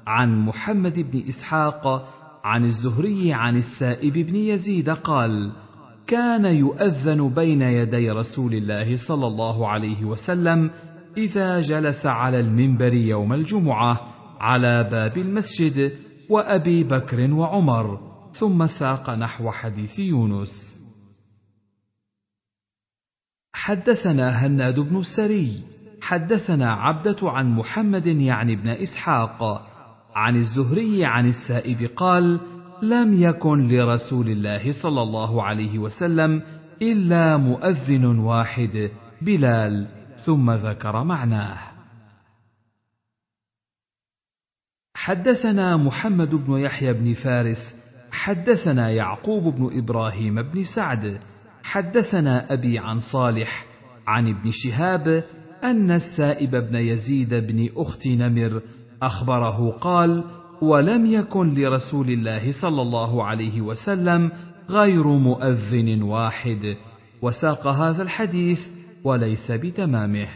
عن 0.06 0.44
محمد 0.44 0.98
بن 0.98 1.28
إسحاق 1.28 2.08
عن 2.44 2.64
الزهري 2.64 3.32
عن 3.32 3.56
السائب 3.56 4.12
بن 4.12 4.36
يزيد 4.36 4.90
قال 4.90 5.52
كان 6.12 6.44
يؤذن 6.44 7.28
بين 7.28 7.62
يدي 7.62 8.10
رسول 8.10 8.54
الله 8.54 8.96
صلى 8.96 9.26
الله 9.26 9.68
عليه 9.68 10.04
وسلم 10.04 10.70
إذا 11.16 11.60
جلس 11.60 12.06
على 12.06 12.40
المنبر 12.40 12.94
يوم 12.94 13.32
الجمعة 13.32 14.14
على 14.40 14.84
باب 14.84 15.18
المسجد 15.18 15.92
وأبي 16.30 16.84
بكر 16.84 17.32
وعمر 17.32 18.00
ثم 18.32 18.66
ساق 18.66 19.10
نحو 19.10 19.50
حديث 19.50 19.98
يونس. 19.98 20.76
حدثنا 23.54 24.46
هناد 24.46 24.80
بن 24.80 24.96
السري 24.96 25.62
حدثنا 26.02 26.72
عبدة 26.72 27.30
عن 27.30 27.50
محمد 27.50 28.06
يعني 28.06 28.56
بن 28.56 28.68
إسحاق 28.68 29.68
عن 30.14 30.36
الزهري 30.36 31.04
عن 31.04 31.28
السائب 31.28 31.90
قال 31.96 32.40
لم 32.82 33.12
يكن 33.12 33.68
لرسول 33.68 34.28
الله 34.28 34.72
صلى 34.72 35.02
الله 35.02 35.42
عليه 35.42 35.78
وسلم 35.78 36.42
إلا 36.82 37.36
مؤذن 37.36 38.04
واحد 38.04 38.90
بلال. 39.22 39.86
ثم 40.16 40.50
ذكر 40.50 41.04
معناه. 41.04 41.58
حدثنا 44.94 45.76
محمد 45.76 46.34
بن 46.34 46.58
يحيى 46.58 46.92
بن 46.92 47.14
فارس 47.14 47.74
حدثنا 48.12 48.90
يعقوب 48.90 49.54
بن 49.54 49.78
إبراهيم 49.78 50.42
بن 50.42 50.64
سعد 50.64 51.18
حدثنا 51.62 52.52
أبي 52.52 52.78
عن 52.78 52.98
صالح 52.98 53.66
عن 54.06 54.28
ابن 54.28 54.50
شهاب 54.50 55.24
أن 55.64 55.90
السائب 55.90 56.50
بن 56.50 56.76
يزيد 56.76 57.34
بن 57.34 57.68
أخت 57.76 58.06
نمر 58.06 58.62
أخبره 59.02 59.70
قال 59.70 60.24
ولم 60.62 61.06
يكن 61.06 61.54
لرسول 61.54 62.10
الله 62.10 62.52
صلى 62.52 62.82
الله 62.82 63.24
عليه 63.24 63.60
وسلم 63.60 64.30
غير 64.70 65.06
مؤذن 65.06 66.02
واحد. 66.02 66.76
وساق 67.22 67.66
هذا 67.66 68.02
الحديث 68.02 68.70
وليس 69.04 69.50
بتمامه. 69.50 70.28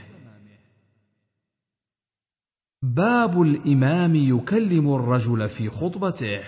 باب 2.83 3.43
الإمام 3.43 4.15
يكلم 4.15 4.95
الرجل 4.95 5.49
في 5.49 5.71
خطبته. 5.71 6.41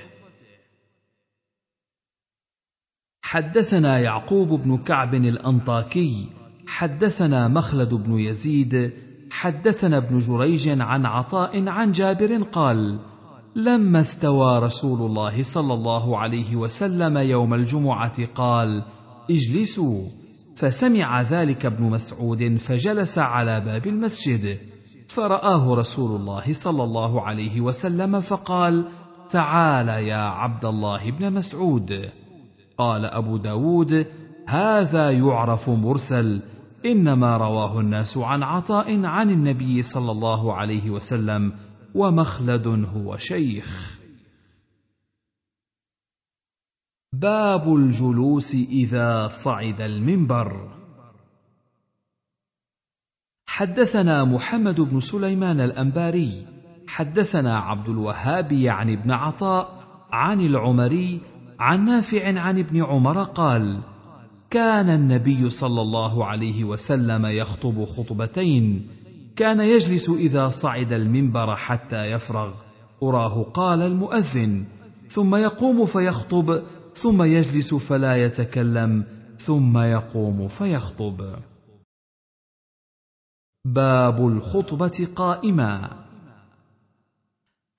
حدثنا 3.22 3.98
يعقوب 4.00 4.48
بن 4.48 4.76
كعب 4.76 5.14
الأنطاكي 5.14 6.26
حدثنا 6.66 7.48
مخلد 7.48 7.94
بن 7.94 8.18
يزيد 8.18 8.92
حدثنا 9.30 9.96
ابن 9.98 10.18
جريج 10.18 10.68
عن 10.80 11.06
عطاء 11.06 11.68
عن 11.68 11.92
جابر 11.92 12.42
قال 12.42 12.98
لما 13.56 14.00
استوى 14.00 14.58
رسول 14.58 15.10
الله 15.10 15.42
صلى 15.42 15.74
الله 15.74 16.18
عليه 16.18 16.56
وسلم 16.56 17.18
يوم 17.18 17.54
الجمعة 17.54 18.26
قال 18.34 18.82
اجلسوا. 19.31 20.02
فسمع 20.56 21.22
ذلك 21.22 21.66
ابن 21.66 21.90
مسعود 21.90 22.56
فجلس 22.56 23.18
على 23.18 23.60
باب 23.60 23.86
المسجد. 23.86 24.58
فرآه 25.08 25.74
رسول 25.74 26.20
الله 26.20 26.52
صلى 26.52 26.84
الله 26.84 27.22
عليه 27.22 27.60
وسلم 27.60 28.20
فقال 28.20 28.84
تعال 29.31 29.88
يا 29.88 30.22
عبد 30.22 30.64
الله 30.64 31.10
بن 31.10 31.32
مسعود. 31.32 32.10
قال 32.78 33.04
أبو 33.04 33.36
داود 33.36 34.06
هذا 34.48 35.10
يعرف 35.10 35.70
مرسل 35.70 36.40
إنما 36.86 37.36
رواه 37.36 37.81
الناس 37.81 38.18
عن 38.18 38.42
عطاء 38.42 39.04
عن 39.04 39.31
النبي 39.31 39.82
صلى 39.82 40.12
الله 40.12 40.54
عليه 40.54 40.90
وسلم 40.90 41.52
ومخلد 41.94 42.67
هو 42.67 43.17
شيخ. 43.17 43.99
باب 47.12 47.74
الجلوس 47.74 48.54
إذا 48.54 49.28
صعد 49.28 49.81
المنبر. 49.81 50.78
حدثنا 53.49 54.24
محمد 54.24 54.81
بن 54.81 55.01
سليمان 55.01 55.60
الأنباري 55.60 56.47
حدثنا 56.88 57.54
عبد 57.58 57.88
الوهاب 57.88 58.53
يعني 58.53 58.94
ابن 58.94 59.10
عطاء 59.10 59.85
عن 60.12 60.40
العمري 60.40 61.21
عن 61.60 61.85
نافع 61.85 62.40
عن 62.40 62.58
ابن 62.58 62.85
عمر 62.85 63.22
قال 63.22 63.81
كان 64.51 64.90
النبي 64.90 65.51
صلى 65.51 65.81
الله 65.81 66.24
عليه 66.24 66.65
وسلم 66.65 67.26
يخطب 67.26 67.85
خطبتين 67.85 68.88
كان 69.38 69.60
يجلس 69.60 70.10
إذا 70.10 70.49
صعد 70.49 70.92
المنبر 70.92 71.56
حتى 71.56 72.10
يفرغ. 72.10 72.54
أراه 73.03 73.42
قال 73.42 73.83
المؤذن 73.83 74.65
ثم 75.08 75.35
يقوم 75.35 75.87
فيخطب 75.87 76.62
ثم 76.94 77.22
يجلس 77.22 77.74
فلا 77.74 78.17
يتكلم 78.24 79.04
ثم 79.38 79.78
يقوم 79.78 80.49
فيخطب. 80.49 81.37
باب 83.65 84.26
الخطبة 84.28 85.08
قائما. 85.17 86.04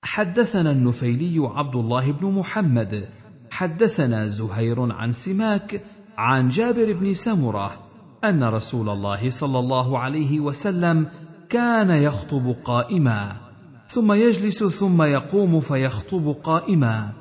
حدثنا 0.04 0.70
النفيلي 0.70 1.46
عبد 1.46 1.76
الله 1.76 2.12
بن 2.12 2.26
محمد 2.26 3.08
حدثنا 3.50 4.26
زهير 4.26 4.92
عن 4.92 5.12
سماك 5.12 5.82
عن 6.18 6.48
جابر 6.48 6.92
بن 6.92 7.14
سمرة 7.14 7.82
أن 8.24 8.44
رسول 8.44 8.88
الله 8.88 9.30
صلى 9.30 9.58
الله 9.58 9.98
عليه 9.98 10.40
وسلم 10.40 11.06
كان 11.50 11.90
يخطب 11.90 12.56
قائما 12.64 13.50
ثم 13.88 14.12
يجلس 14.12 14.64
ثم 14.64 15.02
يقوم 15.02 15.60
فيخطب 15.60 16.36
قائما. 16.44 17.12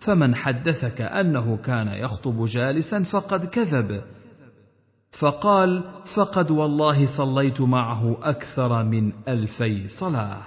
فمن 0.00 0.34
حدثك 0.34 1.00
أنه 1.00 1.56
كان 1.56 1.88
يخطب 1.88 2.44
جالسا 2.44 3.02
فقد 3.02 3.44
كذب. 3.44 4.02
فقال 5.10 5.84
فقد 6.04 6.50
والله 6.50 7.06
صليت 7.06 7.60
معه 7.60 8.16
أكثر 8.22 8.84
من 8.84 9.12
ألفي 9.28 9.88
صلاة. 9.88 10.42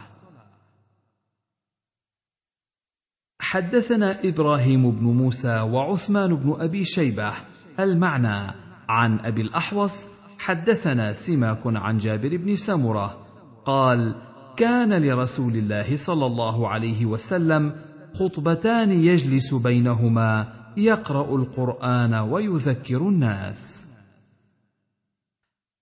حدثنا 3.42 4.20
إبراهيم 4.24 4.92
بن 4.92 5.06
موسى 5.06 5.60
وعثمان 5.60 6.36
بن 6.36 6.56
أبي 6.60 6.86
شيبة 6.86 7.34
المعنى 7.80 8.54
عن 8.90 9.20
أبي 9.20 9.42
الأحوص 9.42 10.08
حدثنا 10.46 11.14
سماك 11.14 11.60
عن 11.66 11.98
جابر 11.98 12.38
بن 12.38 12.56
سمرة 12.56 13.18
قال 13.66 14.16
كان 14.58 14.94
لرسول 14.94 15.56
الله 15.56 15.96
صلى 15.96 16.26
الله 16.26 16.68
عليه 16.70 17.06
وسلم 17.06 17.72
خطبتان 18.20 18.92
يجلس 18.92 19.54
بينهما 19.54 20.48
يقرأ 20.78 21.36
القرآن 21.36 22.14
ويذكر 22.14 22.98
الناس. 22.98 23.86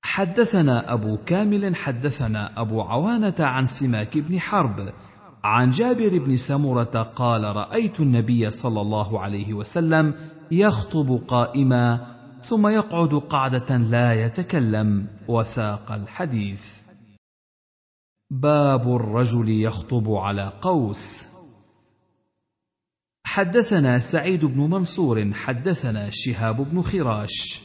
حدثنا 0.04 0.94
أبو 0.94 1.18
كامل 1.26 1.76
حدثنا 1.76 2.62
أبو 2.62 2.82
عوانة 2.82 3.36
عن 3.40 3.66
سماك 3.66 4.18
بن 4.18 4.40
حرب 4.40 4.94
عن 5.44 5.72
جابر 5.72 6.18
بن 6.18 6.38
سمرة 6.38 7.04
قال 7.16 7.44
رأيت 7.44 8.00
النبي 8.00 8.52
صلى 8.52 8.82
الله 8.82 9.20
عليه 9.20 9.54
وسلم 9.54 10.14
يخطب 10.52 11.22
قائما 11.28 12.21
ثم 12.44 12.68
يقعد 12.68 13.14
قعده 13.14 13.78
لا 13.78 14.26
يتكلم 14.26 15.08
وساق 15.28 15.92
الحديث. 15.92 16.74
باب 18.32 18.96
الرجل 18.96 19.50
يخطب 19.50 20.12
على 20.12 20.54
قوس. 20.62 21.26
حدثنا 23.26 24.00
سعيد 24.00 24.46
بن 24.46 24.60
منصور 24.60 25.34
حدثنا 25.34 26.10
شهاب 26.10 26.72
بن 26.72 26.82
خراش 26.82 27.62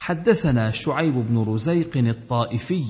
حدثنا 0.00 0.70
شعيب 0.70 1.14
بن 1.14 1.38
رزيق 1.38 1.96
الطائفي. 1.96 2.84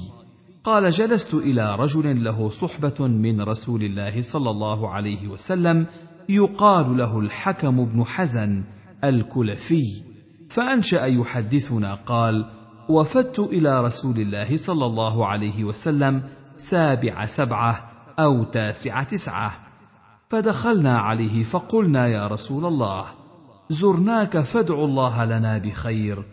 قال 0.65 0.91
جلست 0.91 1.35
إلى 1.35 1.77
رجل 1.77 2.25
له 2.25 2.51
صحبة 2.51 3.07
من 3.07 3.41
رسول 3.41 3.83
الله 3.83 4.23
صلى 4.23 4.51
الله 4.51 4.91
عليه 4.91 5.29
وسلم 5.29 5.87
يقال 6.29 6.97
له 6.97 7.19
الحكم 7.19 7.85
بن 7.85 8.05
حزن 8.05 8.65
الكلفي. 9.05 10.06
فأنشأ 10.57 11.05
يحدثنا 11.05 11.95
قال 11.95 12.51
وفدت 12.89 13.39
إلى 13.39 13.85
رسول 13.85 14.17
الله 14.17 14.57
صلى 14.57 14.87
الله 14.87 15.27
عليه 15.27 15.65
وسلم 15.65 16.23
سابع 16.57 17.27
سبعة 17.27 17.91
أو 18.19 18.45
تاسع 18.45 19.03
تسعة. 19.03 19.53
فدخلنا 20.29 20.99
عليه 20.99 21.45
فقلنا 21.45 22.07
يا 22.07 22.27
رسول 22.27 22.65
الله 22.65 23.05
زرناك 23.69 24.39
فادع 24.39 24.75
الله 24.75 25.25
لنا 25.25 25.59
بخير 25.59 26.25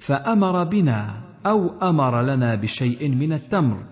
فأمر 0.00 0.64
بنا 0.64 1.22
أو 1.46 1.70
أمر 1.82 2.22
لنا 2.22 2.54
بشيء 2.54 3.08
من 3.08 3.32
التمر 3.32 3.82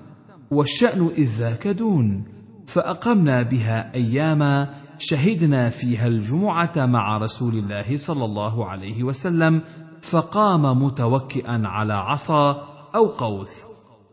والشأن 0.51 1.07
إذ 1.19 1.39
ذاك 1.39 1.69
دون 1.69 2.25
فأقمنا 2.67 3.43
بها 3.43 3.95
أياما 3.95 4.75
شهدنا 5.03 5.71
فيها 5.71 6.07
الجمعة 6.07 6.87
مع 6.87 7.19
رسول 7.19 7.55
الله 7.55 7.97
صلى 7.97 8.25
الله 8.25 8.69
عليه 8.69 9.05
وسلم 9.05 9.61
فقام 10.03 10.83
متوكئا 10.83 11.63
على 11.65 11.95
عصا 11.95 12.69
أو 12.95 13.07
قوس 13.07 13.65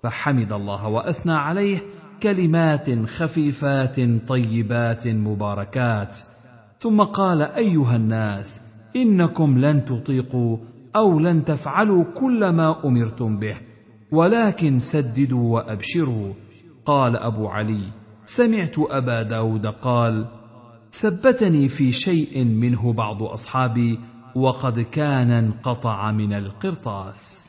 فحمد 0.03 0.53
الله 0.53 0.87
وأثنى 0.87 1.31
عليه 1.33 1.79
كلمات 2.23 3.05
خفيفات 3.09 3.95
طيبات 4.27 5.07
مباركات. 5.07 6.17
ثم 6.79 7.01
قال 7.01 7.41
أيها 7.41 7.95
الناس 7.95 8.61
إنكم 8.95 9.57
لن 9.57 9.85
تطيقوا 9.85 10.57
أو 10.95 11.19
لن 11.19 11.45
تفعلوا 11.45 12.03
كل 12.03 12.49
ما 12.49 12.85
أمرتم 12.85 13.39
به 13.39 13.57
ولكن 14.11 14.79
سددوا 14.79 15.53
وأبشروا. 15.53 16.33
قال 16.85 17.17
أبو 17.17 17.47
علي 17.47 17.81
سمعت 18.25 18.75
أبا 18.79 19.21
داود 19.21 19.65
قال 19.65 20.36
ثبتني 20.99 21.67
في 21.67 21.91
شيء 21.91 22.43
منه 22.43 22.93
بعض 22.93 23.23
أصحابي 23.23 23.99
وقد 24.35 24.79
كان 24.79 25.31
انقطع 25.31 26.11
من 26.11 26.33
القرطاس. 26.33 27.47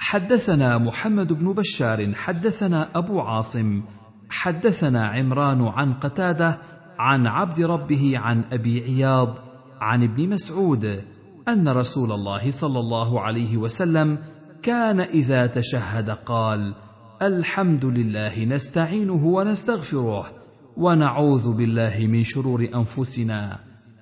حدثنا 0.00 0.78
محمد 0.78 1.32
بن 1.32 1.52
بشار 1.52 2.14
حدثنا 2.14 2.98
أبو 2.98 3.20
عاصم 3.20 3.82
حدثنا 4.30 5.06
عمران 5.06 5.62
عن 5.62 5.94
قتادة 5.94 6.58
عن 6.98 7.26
عبد 7.26 7.60
ربه 7.60 8.18
عن 8.18 8.44
أبي 8.52 8.80
عياض 8.84 9.38
عن 9.80 10.02
ابن 10.02 10.28
مسعود 10.28 11.02
أن 11.48 11.68
رسول 11.68 12.12
الله 12.12 12.50
صلى 12.50 12.78
الله 12.78 13.20
عليه 13.22 13.56
وسلم 13.56 14.18
كان 14.62 15.00
إذا 15.00 15.46
تشهد 15.46 16.10
قال 16.10 16.74
الحمد 17.22 17.84
لله 17.84 18.44
نستعينه 18.44 19.26
ونستغفره 19.26 20.47
ونعوذ 20.78 21.52
بالله 21.52 22.06
من 22.06 22.22
شرور 22.22 22.68
أنفسنا. 22.74 23.58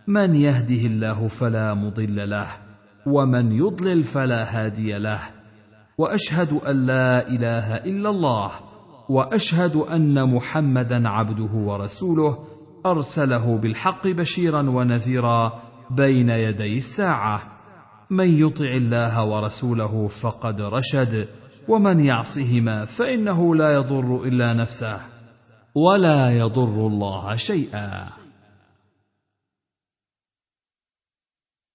من 0.06 0.34
يهده 0.34 0.86
الله 0.86 1.28
فلا 1.28 1.74
مضل 1.74 2.30
له 2.30 2.46
ومن 3.06 3.52
يضلل 3.52 4.04
فلا 4.04 4.44
هادي 4.44 4.98
له. 4.98 5.20
وأشهد 5.98 6.52
أن 6.52 6.86
لا 6.86 7.28
إله 7.28 7.74
إلا 7.74 8.10
الله 8.10 8.50
وأشهد 9.08 9.76
أن 9.76 10.34
محمدا 10.34 11.08
عبده 11.08 11.52
ورسوله. 11.54 12.38
أرسله 12.86 13.56
بالحق 13.56 14.06
بشيرا 14.08 14.70
ونذيرا 14.70 15.52
بين 15.90 16.30
يدي 16.30 16.78
الساعة. 16.78 17.42
من 18.10 18.28
يطع 18.40 18.64
الله 18.64 19.24
ورسوله 19.24 20.08
فقد 20.08 20.60
رشد 20.60 21.28
ومن 21.68 22.00
يعصهما 22.00 22.84
فإنه 22.84 23.54
لا 23.54 23.74
يضر 23.74 24.24
إلا 24.24 24.52
نفسه. 24.52 25.15
ولا 25.76 26.38
يضر 26.38 26.86
الله 26.86 27.36
شيئا. 27.36 28.08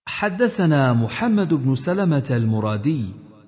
حدثنا 0.07 0.93
محمد 0.93 1.53
بن 1.53 1.75
سلمة 1.75 2.27
المرادي 2.31 3.05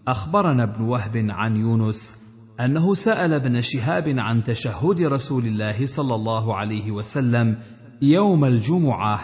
أخبرنا 0.07 0.63
ابن 0.63 0.81
وهب 0.81 1.27
عن 1.29 1.57
يونس 1.57 2.15
أنه 2.59 2.93
سأل 2.93 3.33
ابن 3.33 3.61
شهاب 3.61 4.15
عن 4.17 4.43
تشهد 4.43 5.01
رسول 5.01 5.45
الله 5.45 5.85
صلى 5.85 6.15
الله 6.15 6.55
عليه 6.55 6.91
وسلم 6.91 7.57
يوم 8.01 8.45
الجمعة 8.45 9.19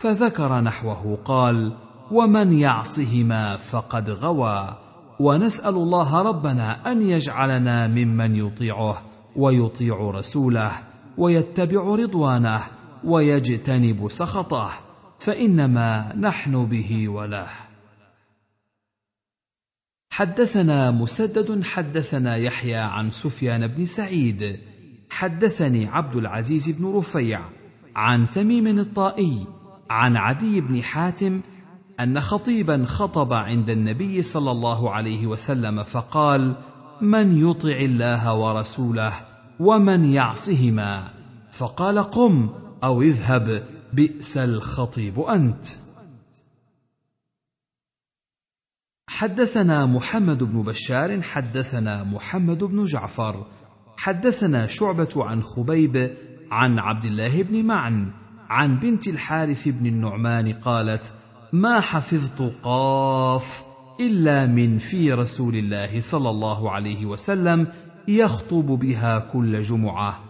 فذكر 0.00 0.60
نحوه 0.60 1.18
قال 1.24 1.76
ومن 2.10 2.52
يعصهما 2.52 3.56
فقد 3.56 4.10
غوى 4.10 4.76
ونسأل 5.20 5.74
الله 5.74 6.22
ربنا 6.22 6.92
أن 6.92 7.02
يجعلنا 7.02 7.86
ممن 7.86 8.34
يطيعه 8.34 9.02
ويطيع 9.36 10.10
رسوله 10.10 10.72
ويتبع 11.18 11.82
رضوانه 11.94 12.62
ويجتنب 13.04 14.08
سخطه 14.10 14.70
فإنما 15.18 16.16
نحن 16.16 16.66
به 16.66 17.08
وله. 17.08 17.48
حدثنا 20.10 20.90
مسدد 20.90 21.64
حدثنا 21.64 22.36
يحيى 22.36 22.76
عن 22.76 23.10
سفيان 23.10 23.66
بن 23.66 23.86
سعيد 23.86 24.58
حدثني 25.10 25.86
عبد 25.86 26.16
العزيز 26.16 26.68
بن 26.70 26.96
رفيع 26.96 27.40
عن 27.96 28.28
تميم 28.28 28.66
الطائي 28.66 29.46
عن 29.90 30.16
عدي 30.16 30.60
بن 30.60 30.82
حاتم 30.82 31.40
أن 32.00 32.20
خطيبا 32.20 32.84
خطب 32.86 33.32
عند 33.32 33.70
النبي 33.70 34.22
صلى 34.22 34.50
الله 34.50 34.94
عليه 34.94 35.26
وسلم 35.26 35.82
فقال 35.82 36.54
من 37.02 37.38
يطع 37.38 37.76
الله 37.76 38.34
ورسوله 38.34 39.12
ومن 39.60 40.04
يعصهما 40.04 41.10
فقال 41.52 41.98
قم 41.98 42.50
أو 42.84 43.02
اذهب 43.02 43.64
بئس 43.92 44.36
الخطيب 44.36 45.20
أنت. 45.20 45.66
حدثنا 49.08 49.86
محمد 49.86 50.42
بن 50.42 50.62
بشار 50.62 51.22
حدثنا 51.22 52.04
محمد 52.04 52.64
بن 52.64 52.84
جعفر 52.84 53.46
حدثنا 53.96 54.66
شعبة 54.66 55.08
عن 55.16 55.42
خبيب 55.42 56.16
عن 56.50 56.78
عبد 56.78 57.04
الله 57.04 57.42
بن 57.42 57.64
معن 57.64 58.12
عن 58.48 58.78
بنت 58.78 59.08
الحارث 59.08 59.68
بن 59.68 59.86
النعمان 59.86 60.52
قالت 60.52 61.14
ما 61.52 61.80
حفظت 61.80 62.52
قاف 62.62 63.67
إلا 64.00 64.46
من 64.46 64.78
في 64.78 65.12
رسول 65.12 65.54
الله 65.54 66.00
صلى 66.00 66.30
الله 66.30 66.70
عليه 66.70 67.06
وسلم 67.06 67.66
يخطب 68.08 68.66
بها 68.66 69.18
كل 69.18 69.60
جمعة. 69.60 70.20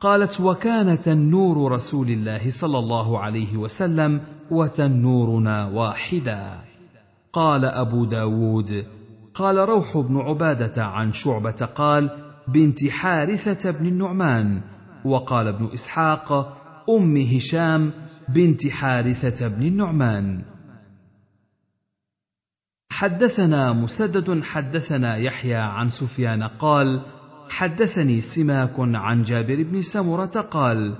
قالت 0.00 0.40
وكان 0.40 1.00
تنور 1.02 1.72
رسول 1.72 2.08
الله 2.08 2.50
صلى 2.50 2.78
الله 2.78 3.18
عليه 3.18 3.56
وسلم 3.56 4.20
وتنورنا 4.50 5.66
واحدا. 5.66 6.58
قال 7.32 7.64
أبو 7.64 8.04
داود 8.04 8.86
قال 9.34 9.56
روح 9.56 9.98
بن 9.98 10.16
عبادة 10.16 10.84
عن 10.84 11.12
شعبة 11.12 11.68
قال 11.74 12.10
بنت 12.48 12.86
حارثة 12.88 13.70
بن 13.70 13.86
النعمان. 13.86 14.60
وقال 15.04 15.48
ابن 15.48 15.68
إسحاق 15.74 16.58
أم 16.90 17.16
هشام 17.16 17.90
بنت 18.28 18.68
حارثة 18.68 19.48
بن 19.48 19.62
النعمان. 19.62 20.53
حدثنا 23.04 23.72
مسدد 23.72 24.42
حدثنا 24.42 25.16
يحيى 25.16 25.54
عن 25.54 25.90
سفيان 25.90 26.42
قال 26.42 27.02
حدثني 27.48 28.20
سماك 28.20 28.74
عن 28.78 29.22
جابر 29.22 29.62
بن 29.62 29.82
سمرة 29.82 30.46
قال 30.50 30.96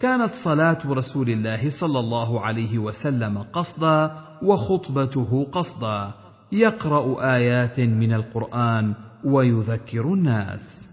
كانت 0.00 0.34
صلاة 0.34 0.78
رسول 0.86 1.30
الله 1.30 1.70
صلى 1.70 1.98
الله 1.98 2.40
عليه 2.40 2.78
وسلم 2.78 3.38
قصدا 3.38 4.16
وخطبته 4.42 5.46
قصدا 5.52 6.10
يقرأ 6.52 7.34
آيات 7.34 7.80
من 7.80 8.12
القرآن 8.12 8.94
ويذكر 9.24 10.12
الناس. 10.14 10.88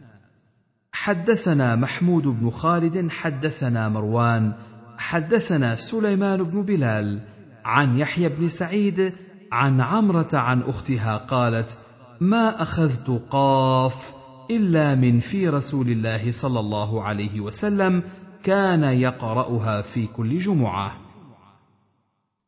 حدثنا 0.92 1.76
محمود 1.76 2.28
بن 2.28 2.50
خالد 2.50 3.12
حدثنا 3.12 3.90
مروان 3.90 4.54
حدثنا 4.98 5.76
سليمان 5.76 6.44
بن 6.44 6.62
بلال 6.62 7.22
عن 7.66 8.00
يحيى 8.00 8.30
بن 8.30 8.48
سعيد 8.48 9.14
عن 9.52 9.82
عمرة 9.82 10.30
عن 10.34 10.62
أختها 10.62 11.18
قالت 11.18 11.80
ما 12.22 12.62
أخذت 12.62 13.22
قاف 13.30 14.14
إلا 14.52 14.96
من 14.96 15.20
في 15.20 15.50
رسول 15.50 15.90
الله 15.90 16.32
صلى 16.32 16.60
الله 16.60 17.04
عليه 17.04 17.40
وسلم 17.40 18.04
كان 18.44 18.84
يقرأها 18.84 19.82
في 19.82 20.08
كل 20.08 20.38
جمعة. 20.38 20.98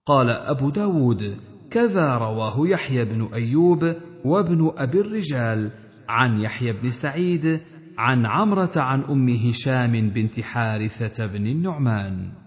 قال 0.05 0.29
أبو 0.29 0.69
داود 0.69 1.37
كذا 1.71 2.17
رواه 2.17 2.67
يحيى 2.67 3.05
بن 3.05 3.29
أيوب 3.33 3.95
وابن 4.25 4.71
أبي 4.77 5.01
الرجال 5.01 5.71
عن 6.09 6.39
يحيى 6.39 6.71
بن 6.71 6.91
سعيد 6.91 7.61
عن 7.97 8.25
عمرة 8.25 8.71
عن 8.75 9.01
ام 9.01 9.29
هشام 9.29 10.09
بنت 10.09 10.39
حارثة 10.39 11.25
بن 11.25 11.47
النعمان. 11.47 12.42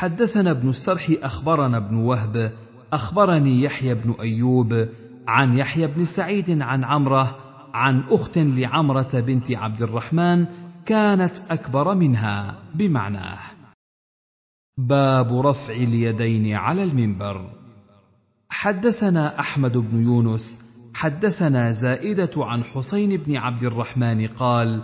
حدثنا 0.00 0.50
ابن 0.50 0.68
السرح 0.68 1.12
أخبرنا 1.22 1.76
ابن 1.76 1.96
وهب 1.96 2.52
أخبرني 2.92 3.62
يحيى 3.62 3.94
بن 3.94 4.14
أيوب 4.20 4.88
عن 5.28 5.58
يحيى 5.58 5.86
بن 5.86 6.04
سعيد 6.04 6.62
عن 6.62 6.84
عمرة 6.84 7.36
عن 7.74 8.02
أخت 8.10 8.38
لعمرة 8.38 9.20
بنت 9.20 9.50
عبد 9.50 9.82
الرحمن 9.82 10.46
كانت 10.86 11.32
أكبر 11.50 11.94
منها 11.94 12.58
بمعناه. 12.74 13.38
باب 14.78 15.46
رفع 15.46 15.74
اليدين 15.74 16.54
على 16.54 16.82
المنبر. 16.82 17.50
حدثنا 18.50 19.40
أحمد 19.40 19.78
بن 19.78 20.02
يونس 20.02 20.64
حدثنا 20.94 21.72
زائدة 21.72 22.30
عن 22.36 22.64
حسين 22.64 23.16
بن 23.16 23.36
عبد 23.36 23.64
الرحمن 23.64 24.26
قال 24.26 24.82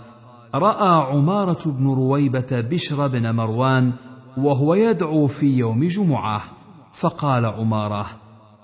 رأى 0.55 1.17
عمارة 1.17 1.71
بن 1.71 1.87
رويبة 1.87 2.61
بشر 2.61 3.07
بن 3.07 3.35
مروان 3.35 3.93
وهو 4.37 4.75
يدعو 4.75 5.27
في 5.27 5.59
يوم 5.59 5.85
جمعة 5.85 6.43
فقال 6.93 7.45
عمارة 7.47 8.07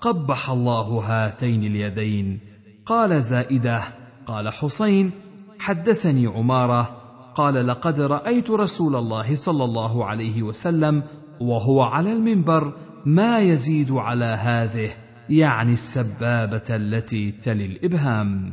قبح 0.01 0.49
الله 0.49 0.81
هاتين 0.81 1.63
اليدين. 1.63 2.39
قال 2.85 3.21
زائدة 3.21 3.83
قال 4.25 4.49
حسين 4.53 5.11
حدثني 5.59 6.27
عمارة. 6.27 6.97
قال 7.35 7.67
لقد 7.67 8.01
رأيت 8.01 8.49
رسول 8.49 8.95
الله 8.95 9.35
صلى 9.35 9.63
الله 9.63 10.05
عليه 10.05 10.43
وسلم 10.43 11.03
وهو 11.41 11.81
على 11.81 12.13
المنبر 12.13 12.73
ما 13.05 13.39
يزيد 13.39 13.91
على 13.91 14.25
هذه 14.25 14.91
يعني 15.29 15.73
السبابة 15.73 16.63
التي 16.69 17.31
تلي 17.31 17.65
الإبهام. 17.65 18.51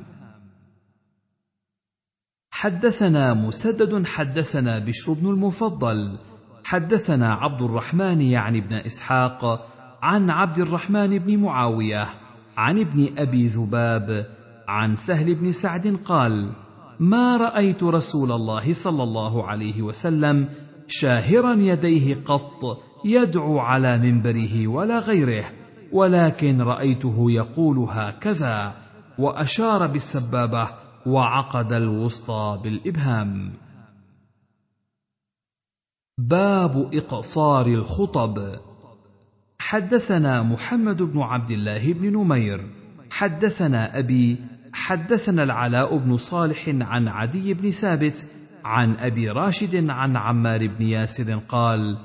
حدثنا 2.51 3.35
مسدد 3.35 4.07
حدثنا 4.07 4.79
بشر 4.79 5.13
بن 5.13 5.31
المفضل 5.31 6.19
حدثنا 6.71 7.35
عبد 7.35 7.63
الرحمن 7.63 8.21
يعني 8.21 8.61
بن 8.61 8.75
إسحاق 8.75 9.69
عن 10.03 10.31
عبد 10.31 10.59
الرحمن 10.59 11.19
بن 11.19 11.39
معاوية 11.39 12.09
عن 12.57 12.79
ابن 12.79 13.09
أبي 13.19 13.47
ذباب 13.47 14.27
عن 14.69 14.95
سهل 14.95 15.35
بن 15.35 15.53
سعد 15.53 15.97
قال 16.05 16.53
ما 17.01 17.37
رأيت 17.37 17.83
رسول 17.83 18.33
الله 18.33 18.73
صلى 18.73 19.03
الله 19.03 19.47
عليه 19.47 19.83
وسلم 19.83 20.49
شاهرا 20.87 21.53
يديه 21.53 22.15
قط 22.25 22.83
يدعو 23.05 23.59
على 23.59 23.99
منبره 23.99 24.69
ولا 24.69 24.99
غيره 24.99 25.45
ولكن 25.93 26.61
رأيته 26.63 27.31
يقول 27.31 27.79
هكذا 27.79 28.75
وأشار 29.19 29.87
بالسبابة 29.87 30.69
وعقد 31.07 31.73
الوسطى 31.73 32.61
بالإبهام. 32.65 33.53
باب 36.29 36.91
إقصار 36.95 37.67
الخطب. 37.67 38.59
حدثنا 39.59 40.43
محمد 40.43 41.03
بن 41.03 41.21
عبد 41.21 41.51
الله 41.51 41.93
بن 41.93 42.13
نمير. 42.13 42.71
حدثنا 43.11 43.99
أبي 43.99 44.37
حدثنا 44.73 45.43
العلاء 45.43 45.97
بن 45.97 46.17
صالح 46.17 46.69
عن 46.69 47.09
عدي 47.09 47.55
بن 47.55 47.71
ثابت 47.71 48.27
عن 48.65 48.97
أبي 48.97 49.31
راشد 49.31 49.91
عن 49.91 50.17
عمار 50.17 50.67
بن 50.67 50.83
ياسر 50.83 51.39
قال 51.49 51.99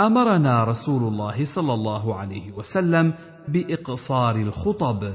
أمرنا 0.00 0.64
رسول 0.64 1.12
الله 1.12 1.44
صلى 1.44 1.74
الله 1.74 2.16
عليه 2.16 2.52
وسلم 2.52 3.14
بإقصار 3.48 4.36
الخطب. 4.36 5.14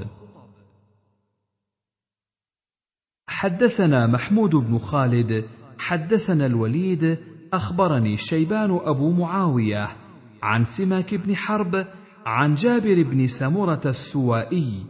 حدثنا 3.28 4.06
محمود 4.06 4.50
بن 4.50 4.78
خالد 4.78 5.44
حدثنا 5.78 6.46
الوليد 6.46 7.18
أخبرني 7.52 8.16
شيبان 8.16 8.80
أبو 8.84 9.10
معاوية 9.10 9.88
عن 10.42 10.64
سماك 10.64 11.14
بن 11.14 11.36
حرب 11.36 11.86
عن 12.26 12.54
جابر 12.54 13.02
بن 13.02 13.26
سمره 13.26 13.80
السوائي. 13.86 14.86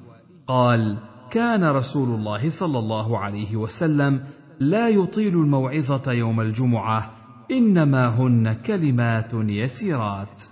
قال 0.47 0.99
كان 1.31 1.65
رسول 1.65 2.09
الله 2.09 2.49
صلى 2.49 2.79
الله 2.79 3.19
عليه 3.19 3.57
وسلم 3.57 4.25
لا 4.61 4.89
يطيل 4.89 5.35
الموعظة 5.35 6.13
يوم 6.13 6.41
الجمعة 6.41 7.13
إنما 7.51 8.09
هن 8.09 8.53
كلمات 8.53 9.31
يسيرات. 9.35 10.43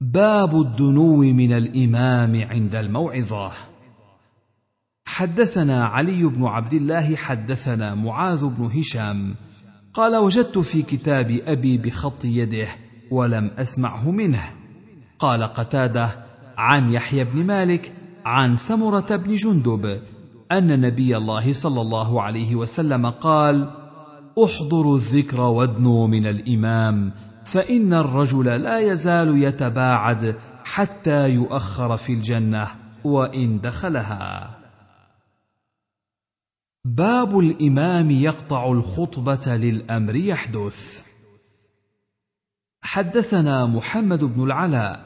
باب 0.00 0.60
الدنو 0.60 1.16
من 1.16 1.52
الإمام 1.52 2.48
عند 2.50 2.74
الموعظة. 2.74 3.52
حدثنا 5.06 5.84
علي 5.84 6.24
بن 6.24 6.44
عبد 6.44 6.72
الله 6.72 7.16
حدثنا 7.16 7.94
معاذ 7.94 8.46
بن 8.46 8.64
هشام 8.64 9.34
قال 9.98 10.16
وجدت 10.16 10.58
في 10.58 10.82
كتاب 10.82 11.40
أبي 11.46 11.78
بخط 11.78 12.24
يده 12.24 12.68
ولم 13.10 13.50
أسمعه 13.58 14.10
منه. 14.10 14.42
قال 15.18 15.44
قتادة 15.44 16.10
عن 16.58 16.92
يحيى 16.92 17.24
بن 17.24 17.44
مالك 17.46 17.92
عن 18.24 18.56
سمرة 18.56 19.16
بن 19.16 19.34
جندب 19.34 20.00
أن 20.52 20.80
نبي 20.80 21.16
الله 21.16 21.52
صلى 21.52 21.80
الله 21.80 22.22
عليه 22.22 22.56
وسلم 22.56 23.06
قال 23.06 23.70
احضروا 24.44 24.96
الذكر 24.96 25.40
وادنوا 25.40 26.06
من 26.06 26.26
الإمام 26.26 27.12
فإن 27.44 27.94
الرجل 27.94 28.46
لا 28.62 28.78
يزال 28.78 29.42
يتباعد 29.42 30.36
حتى 30.64 31.30
يؤخر 31.30 31.96
في 31.96 32.12
الجنة 32.12 32.66
وإن 33.04 33.60
دخلها. 33.60 34.57
باب 36.84 37.38
الإمام 37.38 38.10
يقطع 38.10 38.72
الخطبة 38.72 39.56
للأمر 39.56 40.16
يحدث. 40.16 41.02
حدثنا 42.82 43.66
محمد 43.66 44.24
بن 44.24 44.44
العلاء 44.44 45.00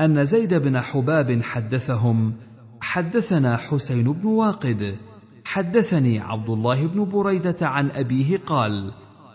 أن 0.00 0.24
زيد 0.24 0.54
بن 0.54 0.80
حباب 0.80 1.42
حدثهم 1.42 2.34
حدثنا 2.80 3.56
حسين 3.56 4.12
بن 4.12 4.26
واقد 4.26 4.98
حدثني 5.44 6.20
عبد 6.20 6.50
الله 6.50 6.86
بن 6.86 7.04
بريدة 7.04 7.56
عن 7.62 7.90
أبيه 7.90 8.38
قال 8.46 8.92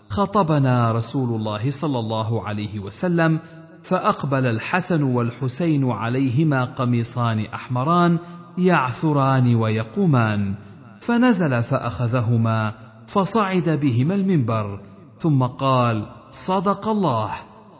خطبنا 0.10 0.92
رسول 0.92 1.40
الله 1.40 1.72
صلى 1.72 2.00
الله 2.00 2.48
عليه 2.48 2.80
وسلم 2.80 3.40
فأقبل 3.84 4.48
الحسن 4.48 5.04
والحسين 5.04 5.92
عليهما 5.92 6.66
قميصان 6.66 7.40
أحمران 7.40 8.20
يعثران 8.58 9.56
ويقومان. 9.56 10.69
فنزل 11.10 11.64
فأخذهما 11.64 12.74
فصعد 13.08 13.70
بهما 13.70 14.16
المنبر 14.16 14.82
ثم 15.20 15.44
قال 15.44 16.10
صدق 16.30 16.88
الله 16.88 17.32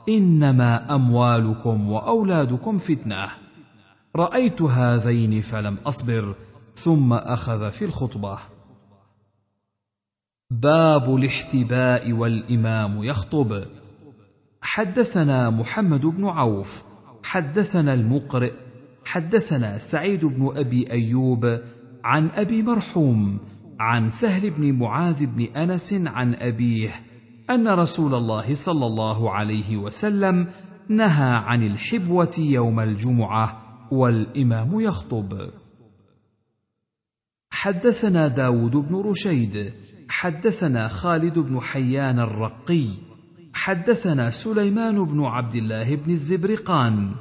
إنما 0.10 0.96
أموالكم 0.96 1.92
وأولادكم 1.92 2.78
فتنة. 2.78 3.32
رأيت 4.16 4.62
هذين 4.62 5.42
فلم 5.42 5.78
أصبر 5.86 6.36
ثم 6.76 7.14
أخذ 7.14 7.72
في 7.72 7.86
الخطبة. 7.86 8.40
باب 10.52 11.16
الاحتباء 11.16 12.12
والإمام 12.12 13.04
يخطب. 13.04 13.64
حدثنا 14.62 15.50
محمد 15.50 16.06
بن 16.06 16.26
عوف 16.26 16.84
حدثنا 17.24 17.94
المقرئ 17.94 18.54
حدثنا 19.06 19.78
سعيد 19.78 20.26
بن 20.26 20.52
أبي 20.56 20.92
أيوب 20.92 21.60
عن 22.04 22.30
أبي 22.30 22.64
مرحوم 22.64 23.40
عن 23.80 24.10
سهل 24.10 24.50
بن 24.50 24.74
معاذ 24.74 25.26
بن 25.26 25.44
أنس 25.44 25.94
عن 25.94 26.36
أبيه 26.36 26.92
أن 27.50 27.68
رسول 27.68 28.14
الله 28.14 28.54
صلى 28.54 28.86
الله 28.86 29.32
عليه 29.32 29.78
وسلم 29.78 30.48
نهى 30.90 31.34
عن 31.36 31.64
الحبوة 31.64 32.36
يوم 32.38 32.80
الجمعة 32.80 33.62
والإمام 33.92 34.80
يخطب. 34.80 35.50
حدثنا 37.52 38.28
داود 38.28 38.72
بن 38.72 38.96
رشيد 38.96 39.72
حدثنا 40.10 40.88
خالد 40.88 41.40
بن 41.40 41.60
حيان 41.60 42.20
الرقي 42.20 42.86
حدثنا 43.54 44.30
سليمان 44.30 45.06
بن 45.06 45.24
عبد 45.24 45.56
الله 45.56 45.96
بن 45.96 46.12
الزبرقان 46.12 47.16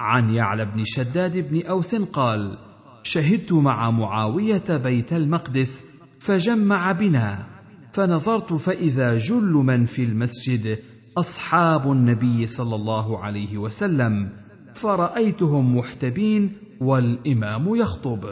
عن 0.00 0.34
يعلى 0.34 0.64
بن 0.64 0.84
شداد 0.84 1.50
بن 1.50 1.66
أوس 1.66 1.94
قال 1.94 2.69
شهدت 3.02 3.52
مع 3.52 3.90
معاوية 3.90 4.64
بيت 4.68 5.12
المقدس 5.12 5.84
فجمع 6.20 6.92
بنا. 6.92 7.46
فنظرت 7.92 8.52
فإذا 8.52 9.18
جل 9.18 9.52
من 9.52 9.86
في 9.86 10.04
المسجد 10.04 10.78
أصحاب 11.18 11.92
النبي 11.92 12.46
صلى 12.46 12.74
الله 12.74 13.18
عليه 13.18 13.58
وسلم 13.58 14.28
فرأيتهم 14.74 15.76
محتبين 15.76 16.52
والإمام 16.80 17.76
يخطب. 17.76 18.24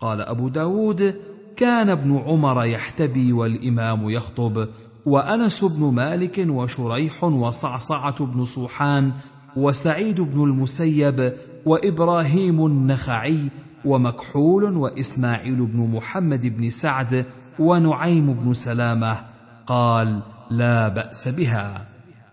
قال 0.00 0.20
أبو 0.20 0.48
داود 0.48 1.14
كان 1.56 1.90
ابن 1.90 2.16
عمر 2.16 2.64
يحتبي 2.64 3.32
والإمام 3.32 4.10
يخطب 4.10 4.68
وأنس 5.06 5.64
بن 5.64 5.84
مالك 5.94 6.44
وشريح 6.48 7.24
وصعصعة 7.24 8.26
بن 8.26 8.44
صوحان 8.44 9.12
وسعيد 9.56 10.20
بن 10.20 10.42
المسيب 10.44 11.32
وإبراهيم 11.66 12.66
النخعي 12.66 13.38
ومكحول 13.86 14.64
وإسماعيل 14.64 15.66
بن 15.66 15.90
محمد 15.90 16.46
بن 16.46 16.70
سعد 16.70 17.26
ونعيم 17.58 18.34
بن 18.34 18.54
سلامة 18.54 19.20
قال 19.66 20.22
لا 20.50 20.88
بأس 20.88 21.28
بها. 21.28 21.86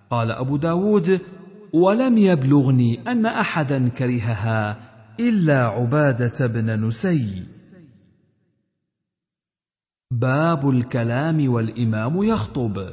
قال 0.10 0.32
أبو 0.32 0.58
داود 0.58 1.20
ولم 1.74 2.18
يبلغني 2.18 3.00
أن 3.08 3.26
أحدا 3.26 3.90
كرهها 3.90 4.78
إلا 5.20 5.64
عبادة 5.64 6.48
بن 6.48 6.88
نسي. 6.88 7.44
باب 10.12 10.70
الكلام 10.70 11.50
والإمام 11.50 12.24
يخطب. 12.24 12.90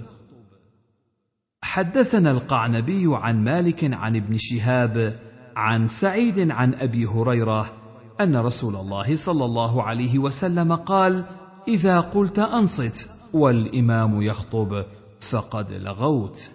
حدثنا 1.62 2.30
القعنبي 2.30 3.04
عن 3.06 3.44
مالك 3.44 3.94
عن 3.94 4.16
ابن 4.16 4.36
شهاب 4.38 5.12
عن 5.56 5.86
سعيد 5.86 6.50
عن 6.50 6.74
أبي 6.74 7.06
هريرة 7.06 7.79
أن 8.20 8.36
رسول 8.36 8.76
الله 8.76 9.16
صلى 9.16 9.44
الله 9.44 9.82
عليه 9.82 10.18
وسلم 10.18 10.74
قال 10.74 11.24
إذا 11.68 12.00
قلت 12.00 12.38
أنصت 12.38 13.10
والإمام 13.32 14.22
يخطب 14.22 14.84
فقد 15.20 15.72
لغوت. 15.72 16.50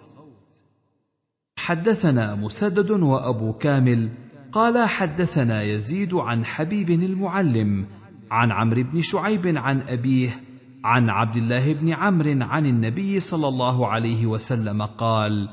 حدثنا 1.58 2.34
مسدد 2.34 2.90
وأبو 2.90 3.52
كامل 3.52 4.10
قال 4.52 4.88
حدثنا 4.88 5.62
يزيد 5.62 6.14
عن 6.14 6.44
حبيب 6.44 6.90
المعلم 6.90 7.86
عن 8.30 8.52
عمرو 8.52 8.82
بن 8.82 9.00
شعيب 9.00 9.56
عن 9.56 9.80
أبيه 9.88 10.40
عن 10.84 11.10
عبد 11.10 11.36
الله 11.36 11.72
بن 11.72 11.92
عمرو 11.92 12.38
عن 12.40 12.66
النبي 12.66 13.20
صلى 13.20 13.48
الله 13.48 13.86
عليه 13.86 14.26
وسلم 14.26 14.82
قال 14.82 15.48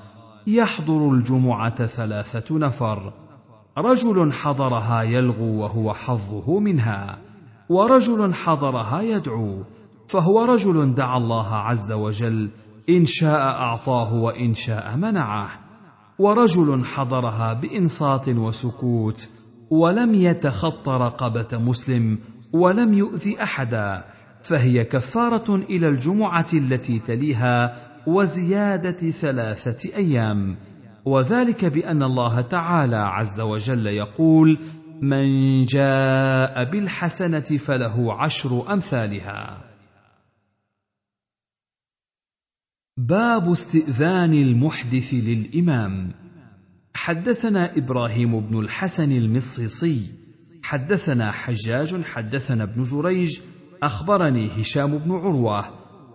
يحضر 0.47 1.11
الجمعة 1.11 1.85
ثلاثة 1.85 2.57
نفر 2.57 3.13
رجل 3.77 4.33
حضرها 4.33 5.03
يلغو 5.03 5.61
وهو 5.61 5.93
حظه 5.93 6.59
منها 6.59 7.17
ورجل 7.69 8.33
حضرها 8.33 9.01
يدعو 9.01 9.63
فهو 10.07 10.45
رجل 10.45 10.95
دعا 10.95 11.17
الله 11.17 11.55
عز 11.55 11.91
وجل 11.91 12.49
إن 12.89 13.05
شاء 13.05 13.41
أعطاه 13.41 14.13
وإن 14.13 14.53
شاء 14.53 14.95
منعه 14.97 15.49
ورجل 16.19 16.85
حضرها 16.85 17.53
بإنصات 17.53 18.29
وسكوت 18.29 19.29
ولم 19.69 20.13
يتخط 20.15 20.89
رقبه 20.89 21.57
مسلم 21.57 22.19
ولم 22.53 22.93
يؤذ 22.93 23.33
أحدا 23.41 24.03
فهي 24.43 24.85
كفارة 24.85 25.55
إلى 25.55 25.87
الجمعة 25.87 26.47
التي 26.53 26.99
تليها 26.99 27.75
وزيادة 28.07 29.11
ثلاثة 29.11 29.95
أيام. 29.95 30.55
وذلك 31.05 31.65
بأن 31.65 32.03
الله 32.03 32.41
تعالى 32.41 32.95
عز 32.95 33.39
وجل 33.39 33.87
يقول 33.87 34.59
من 35.01 35.65
جاء 35.65 36.63
بالحسنة 36.63 37.39
فله 37.39 38.13
عشر 38.13 38.73
أمثالها. 38.73 39.63
باب 42.97 43.51
استئذان 43.51 44.33
المحدث 44.33 45.13
للإمام. 45.13 46.11
حدثنا 46.95 47.77
إبراهيم 47.77 48.39
بن 48.39 48.59
الحسن 48.59 49.11
المصيصي 49.11 50.23
حدثنا 50.63 51.31
حجاج 51.31 52.03
حدثنا 52.03 52.63
ابن 52.63 52.83
جريج 52.83 53.39
أخبرني 53.83 54.61
هشام 54.61 54.97
بن 54.97 55.11
عروة 55.11 55.65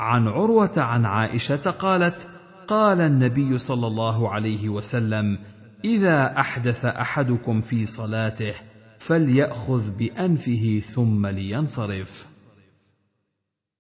عن 0.00 0.28
عروة 0.28 0.72
عن 0.76 1.04
عائشة 1.04 1.70
قالت 1.70 2.28
قال 2.68 3.00
النبي 3.00 3.58
صلى 3.58 3.86
الله 3.86 4.28
عليه 4.28 4.68
وسلم 4.68 5.38
إذا 5.84 6.40
أحدث 6.40 6.84
أحدكم 6.84 7.60
في 7.60 7.86
صلاته 7.86 8.54
فليأخذ 8.98 9.90
بأنفه 9.90 10.80
ثم 10.84 11.26
لينصرف. 11.26 12.26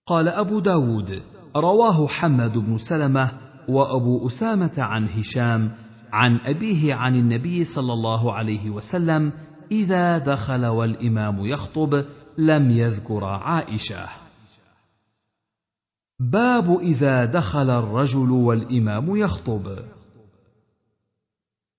قال 0.06 0.28
أبو 0.28 0.60
داود 0.60 1.22
رواه 1.56 2.06
حماد 2.08 2.58
بن 2.58 2.76
سلمة 2.78 3.30
وأبو 3.68 4.26
أسامة 4.26 4.74
عن 4.78 5.04
هشام 5.08 5.72
عن 6.12 6.40
أبيه 6.44 6.94
عن 6.94 7.16
النبي 7.16 7.64
صلى 7.64 7.92
الله 7.92 8.34
عليه 8.34 8.70
وسلم 8.70 9.32
إذا 9.72 10.18
دخل 10.18 10.66
والإمام 10.66 11.46
يخطب 11.46 12.04
لم 12.38 12.70
يذكر 12.70 13.24
عائشة. 13.24 14.27
باب 16.20 16.78
إذا 16.78 17.24
دخل 17.24 17.70
الرجل 17.70 18.30
والإمام 18.30 19.16
يخطب. 19.16 19.78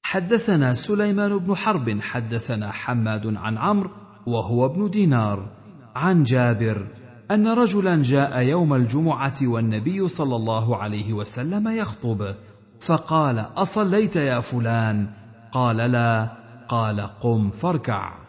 حدثنا 0.03 0.73
سليمان 0.73 1.37
بن 1.37 1.55
حرب 1.55 1.99
حدثنا 2.01 2.71
حماد 2.71 3.35
عن 3.35 3.57
عمرو 3.57 3.89
وهو 4.27 4.65
ابن 4.65 4.89
دينار 4.89 5.51
عن 5.95 6.23
جابر 6.23 6.87
أن 7.31 7.47
رجلا 7.47 8.03
جاء 8.03 8.41
يوم 8.41 8.73
الجمعة 8.73 9.37
والنبي 9.41 10.07
صلى 10.07 10.35
الله 10.35 10.77
عليه 10.77 11.13
وسلم 11.13 11.67
يخطب 11.67 12.35
فقال 12.79 13.39
أصليت 13.39 14.15
يا 14.15 14.39
فلان؟ 14.39 15.07
قال 15.51 15.77
لا. 15.77 16.27
قال 16.69 17.01
قم 17.01 17.49
فاركع. 17.49 18.28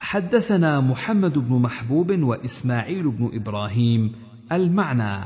حدثنا 0.00 0.80
محمد 0.80 1.38
بن 1.38 1.62
محبوب 1.62 2.22
وإسماعيل 2.22 3.10
بن 3.10 3.30
إبراهيم 3.34 4.12
المعنى. 4.52 5.24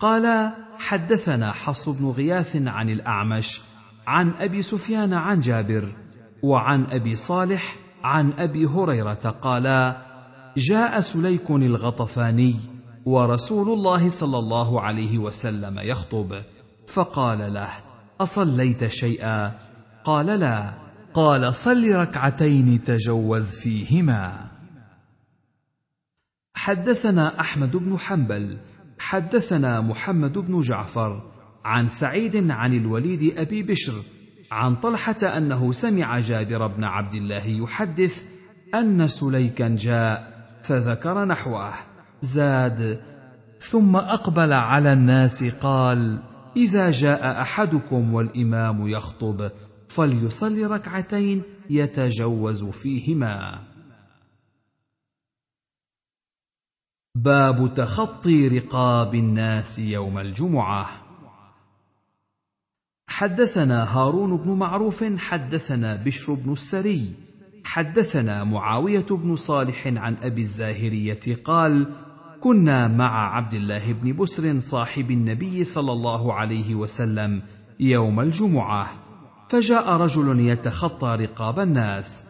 قال 0.00 0.52
حدثنا 0.78 1.52
حفص 1.52 1.88
بن 1.88 2.06
غياث 2.06 2.56
عن 2.56 2.90
الأعمش 2.90 3.60
عن 4.06 4.32
أبي 4.38 4.62
سفيان 4.62 5.12
عن 5.12 5.40
جابر 5.40 5.96
وعن 6.42 6.86
أبي 6.90 7.16
صالح 7.16 7.76
عن 8.04 8.32
أبي 8.38 8.66
هريرة 8.66 9.36
قالا 9.42 10.02
جاء 10.56 11.00
سليك 11.00 11.50
الغطفاني 11.50 12.54
ورسول 13.06 13.68
الله 13.78 14.08
صلى 14.08 14.38
الله 14.38 14.80
عليه 14.80 15.18
وسلم 15.18 15.78
يخطب 15.78 16.42
فقال 16.88 17.54
له 17.54 17.68
أصليت 18.20 18.86
شيئا؟ 18.86 19.58
قال 20.04 20.26
لا. 20.26 20.87
قال 21.14 21.54
صل 21.54 21.94
ركعتين 21.94 22.84
تجوز 22.84 23.56
فيهما. 23.56 24.50
حدثنا 26.54 27.40
أحمد 27.40 27.76
بن 27.76 27.98
حنبل 27.98 28.58
حدثنا 28.98 29.80
محمد 29.80 30.38
بن 30.38 30.60
جعفر 30.60 31.30
عن 31.64 31.88
سعيد 31.88 32.50
عن 32.50 32.72
الوليد 32.72 33.38
أبي 33.38 33.62
بشر 33.62 33.94
عن 34.52 34.76
طلحة 34.76 35.16
أنه 35.22 35.72
سمع 35.72 36.20
جابر 36.20 36.66
بن 36.66 36.84
عبد 36.84 37.14
الله 37.14 37.46
يحدث 37.46 38.24
أن 38.74 39.08
سليكا 39.08 39.68
جاء 39.68 40.46
فذكر 40.62 41.24
نحوه 41.24 41.72
زاد 42.20 43.00
ثم 43.58 43.96
أقبل 43.96 44.52
على 44.52 44.92
الناس 44.92 45.44
قال 45.44 46.18
إذا 46.56 46.90
جاء 46.90 47.40
أحدكم 47.40 48.14
والإمام 48.14 48.88
يخطب 48.88 49.50
فليصل 49.88 50.70
ركعتين 50.70 51.42
يتجوز 51.70 52.64
فيهما. 52.64 53.64
باب 57.14 57.74
تخطي 57.74 58.48
رقاب 58.48 59.14
الناس 59.14 59.78
يوم 59.78 60.18
الجمعة. 60.18 61.02
حدثنا 63.08 63.96
هارون 63.96 64.36
بن 64.36 64.50
معروف 64.50 65.04
حدثنا 65.04 65.96
بشر 65.96 66.34
بن 66.34 66.52
السري 66.52 67.14
حدثنا 67.64 68.44
معاوية 68.44 69.06
بن 69.10 69.36
صالح 69.36 69.86
عن 69.86 70.16
أبي 70.16 70.40
الزاهرية 70.40 71.36
قال 71.44 71.92
كنا 72.40 72.88
مع 72.88 73.36
عبد 73.36 73.54
الله 73.54 73.92
بن 73.92 74.16
بسر 74.16 74.58
صاحب 74.58 75.10
النبي 75.10 75.64
صلى 75.64 75.92
الله 75.92 76.34
عليه 76.34 76.74
وسلم 76.74 77.42
يوم 77.80 78.20
الجمعة. 78.20 79.07
فجاء 79.48 79.90
رجل 79.90 80.40
يتخطى 80.40 81.16
رقاب 81.20 81.58
الناس 81.58 82.22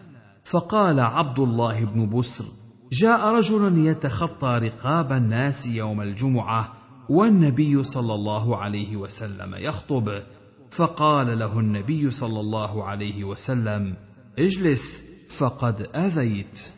فقال 0.45 1.01
عبد 1.01 1.39
الله 1.39 1.85
بن 1.85 2.19
بسر 2.19 2.45
جاء 2.93 3.27
رجل 3.35 3.87
يتخطى 3.87 4.59
رقاب 4.63 5.13
الناس 5.13 5.67
يوم 5.67 6.01
الجمعة 6.01 6.73
والنبي 7.09 7.85
صلى 7.85 8.15
الله 8.15 8.57
عليه 8.57 8.97
وسلم 8.97 9.55
يخطب 9.55 10.23
فقال 10.71 11.39
له 11.39 11.59
النبي 11.59 12.11
صلى 12.11 12.41
الله 12.41 12.85
عليه 12.85 13.25
وسلم 13.25 13.97
اجلس 14.39 15.03
فقد 15.31 15.91
آذيت. 15.95 16.69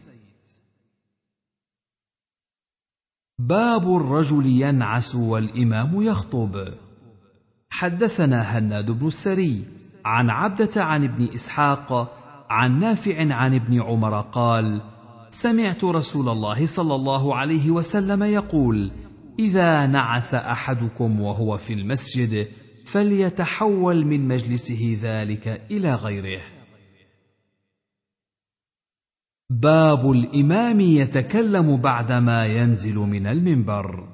باب 3.38 3.96
الرجل 3.96 4.46
ينعس 4.46 5.14
والإمام 5.14 6.02
يخطب. 6.02 6.74
حدثنا 7.70 8.42
هناد 8.42 8.90
بن 8.90 9.06
السري 9.06 9.79
عن 10.04 10.30
عبدة 10.30 10.84
عن 10.84 11.04
ابن 11.04 11.28
إسحاق 11.34 12.16
عن 12.50 12.78
نافع 12.80 13.34
عن 13.34 13.54
ابن 13.54 13.82
عمر 13.82 14.20
قال 14.20 14.82
سمعت 15.30 15.84
رسول 15.84 16.28
الله 16.28 16.66
صلى 16.66 16.94
الله 16.94 17.36
عليه 17.36 17.70
وسلم 17.70 18.22
يقول 18.22 18.90
إذا 19.38 19.86
نعس 19.86 20.34
أحدكم 20.34 21.20
وهو 21.20 21.56
في 21.56 21.72
المسجد 21.72 22.46
فليتحول 22.86 24.06
من 24.06 24.28
مجلسه 24.28 24.98
ذلك 25.00 25.48
إلى 25.70 25.94
غيره. 25.94 26.42
باب 29.50 30.10
الإمام 30.10 30.80
يتكلم 30.80 31.76
بعدما 31.76 32.46
ينزل 32.46 32.94
من 32.94 33.26
المنبر. 33.26 34.08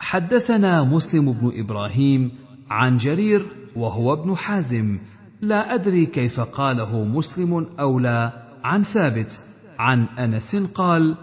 حدثنا 0.00 0.82
مسلم 0.82 1.32
بن 1.32 1.60
إبراهيم 1.60 2.45
عن 2.70 2.96
جرير 2.96 3.46
وهو 3.76 4.12
ابن 4.12 4.36
حازم. 4.36 4.98
لا 5.40 5.74
أدري 5.74 6.06
كيف 6.06 6.40
قاله 6.40 7.04
مسلم 7.04 7.66
أو 7.80 7.98
لا. 7.98 8.46
عن 8.64 8.82
ثابت 8.82 9.40
عن 9.78 10.06
أنس 10.18 10.56
قال 10.56 11.14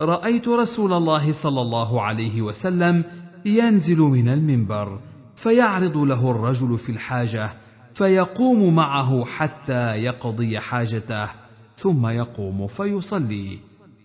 رأيت 0.00 0.48
رسول 0.48 0.92
الله 0.92 1.32
صلى 1.32 1.60
الله 1.60 2.02
عليه 2.02 2.42
وسلم 2.42 3.04
ينزل 3.44 3.98
من 3.98 4.28
المنبر 4.28 5.00
فيعرض 5.36 5.96
له 5.96 6.30
الرجل 6.30 6.78
في 6.78 6.92
الحاجة 6.92 7.50
فيقوم 7.94 8.74
معه 8.74 9.24
حتى 9.24 9.96
يقضي 9.96 10.58
حاجته 10.58 11.28
ثم 11.76 12.06
يقوم 12.06 12.66
فيصلي. 12.66 13.58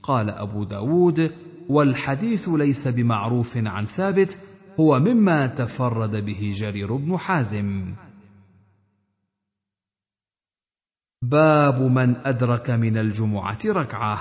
قال 0.04 0.30
أبو 0.30 0.64
داود 0.64 1.32
والحديث 1.70 2.50
ليس 2.50 2.88
بمعروف 2.88 3.58
عن 3.58 3.86
ثابت 3.86 4.40
هو 4.80 5.00
مما 5.00 5.48
تفرد 5.48 6.26
به 6.26 6.54
جرير 6.56 6.96
بن 6.96 7.18
حازم. 7.18 7.96
باب 11.22 11.82
من 11.82 12.16
أدرك 12.16 12.70
من 12.70 12.98
الجمعة 12.98 13.60
ركعة. 13.66 14.20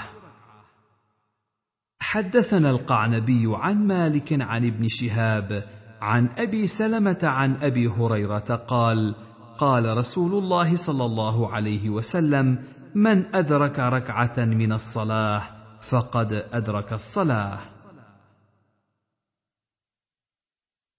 حدثنا 2.01 2.71
القعنبي 2.71 3.45
عن 3.47 3.87
مالك 3.87 4.43
عن 4.43 4.67
ابن 4.67 4.89
شهاب 4.89 5.63
عن 6.01 6.29
أبي 6.39 6.67
سلمة 6.67 7.19
عن 7.23 7.57
أبي 7.57 7.89
هريرة 7.89 8.65
قال 8.69 9.15
قال 9.59 9.97
رسول 9.97 10.45
الله 10.45 10.77
صلى 10.77 11.05
الله 11.05 11.55
عليه 11.55 11.91
وسلم 11.91 12.59
من 12.95 13.35
أدرك 13.35 13.79
ركعة 13.79 14.35
من 14.39 14.73
الصلاة 14.73 15.43
فقد 15.81 16.33
أدرك 16.33 16.93
الصلاة. 16.93 17.76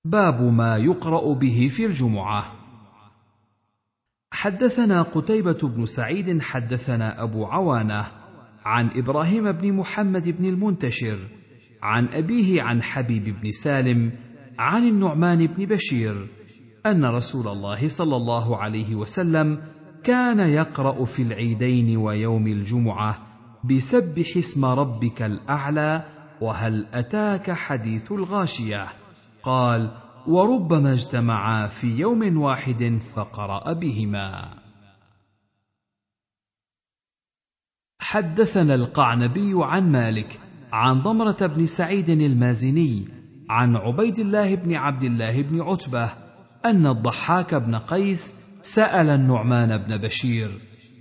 باب 0.09 0.41
ما 0.41 0.77
يقرأ 0.77 1.33
به 1.33 1.67
في 1.71 1.85
الجمعة. 1.85 2.53
حدثنا 4.31 5.01
قتيبة 5.01 5.57
بن 5.63 5.85
سعيد 5.85 6.41
حدثنا 6.41 7.23
أبو 7.23 7.45
عوانة 7.45 8.05
عن 8.65 8.89
إبراهيم 8.95 9.51
بن 9.51 9.73
محمد 9.73 10.29
بن 10.29 10.45
المنتشر 10.45 11.17
عن 11.81 12.07
أبيه 12.07 12.61
عن 12.61 12.83
حبيب 12.83 13.41
بن 13.41 13.51
سالم 13.51 14.11
عن 14.59 14.83
النعمان 14.83 15.47
بن 15.47 15.65
بشير 15.65 16.27
أن 16.85 17.05
رسول 17.05 17.47
الله 17.47 17.87
صلى 17.87 18.15
الله 18.15 18.57
عليه 18.57 18.95
وسلم 18.95 19.61
كان 20.03 20.39
يقرأ 20.39 21.05
في 21.05 21.21
العيدين 21.21 21.97
ويوم 21.97 22.47
الجمعة 22.47 23.27
بسبح 23.63 24.37
اسم 24.37 24.65
ربك 24.65 25.21
الأعلى 25.21 26.03
وهل 26.41 26.87
أتاك 26.93 27.51
حديث 27.51 28.11
الغاشية. 28.11 29.06
قال 29.47 29.91
وربما 30.27 30.93
اجتمعا 30.93 31.67
في 31.67 31.87
يوم 31.87 32.37
واحد 32.37 32.99
فقرأ 33.15 33.73
بهما. 33.73 34.53
حدثنا 38.01 38.75
القعنبي 38.75 39.53
عن 39.55 39.91
مالك 39.91 40.39
عن 40.71 41.01
ضمرة 41.01 41.45
بن 41.45 41.65
سعيد 41.65 42.09
المازني 42.09 43.07
عن 43.49 43.75
عبيد 43.75 44.19
الله 44.19 44.55
بن 44.55 44.73
عبد 44.73 45.03
الله 45.03 45.41
بن 45.41 45.61
عتبة 45.61 46.09
أن 46.65 46.87
الضحاك 46.87 47.55
بن 47.55 47.75
قيس 47.75 48.33
سأل 48.61 49.09
النعمان 49.09 49.77
بن 49.77 49.97
بشير 49.97 50.49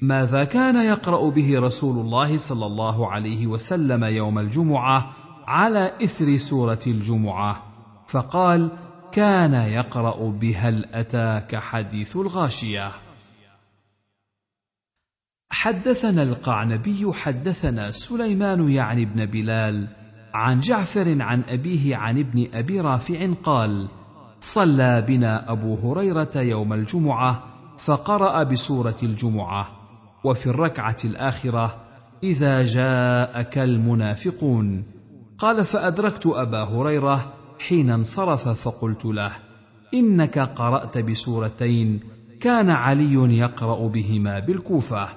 ماذا 0.02 0.44
كان 0.44 0.76
يقرأ 0.76 1.30
به 1.30 1.60
رسول 1.60 2.04
الله 2.04 2.36
صلى 2.36 2.66
الله 2.66 3.10
عليه 3.10 3.46
وسلم 3.46 4.04
يوم 4.04 4.38
الجمعة 4.38 5.10
على 5.46 5.92
إثر 6.04 6.36
سورة 6.36 6.80
الجمعة؟ 6.86 7.65
فقال 8.16 8.70
كان 9.12 9.54
يقرأ 9.54 10.31
بهل 10.31 10.84
اتاك 10.94 11.56
حديث 11.56 12.16
الغاشية. 12.16 12.92
حدثنا 15.50 16.22
القعنبي 16.22 17.12
حدثنا 17.12 17.90
سليمان 17.90 18.70
يعني 18.70 19.04
بن 19.04 19.26
بلال 19.26 19.88
عن 20.34 20.60
جعفر 20.60 21.22
عن 21.22 21.42
أبيه 21.49 21.97
عن 21.97 22.18
ابن 22.18 22.47
أبي 22.54 22.81
رافع 22.81 23.32
قال 23.44 23.88
صلى 24.40 25.04
بنا 25.08 25.52
أبو 25.52 25.74
هريرة 25.74 26.36
يوم 26.36 26.72
الجمعة 26.72 27.42
فقرأ 27.78 28.42
بسورة 28.42 28.97
الجمعة 29.02 29.68
وفي 30.24 30.47
الركعة 30.47 30.99
الآخرة 31.04 31.76
إذا 32.22 32.62
جاءك 32.62 33.58
المنافقون. 33.58 34.84
قال 35.38 35.65
فأدركت 35.65 36.26
أبا 36.26 36.62
هريرة 36.62 37.35
حين 37.60 37.90
انصرف 37.90 38.49
فقلت 38.49 39.05
له 39.05 39.33
إنك 39.94 40.39
قرأت 40.39 40.99
بسورتين 40.99 42.01
كان 42.40 42.71
علي 42.71 43.39
يقرأ 43.39 43.89
بهما 43.89 44.39
بالكوفة. 44.39 45.08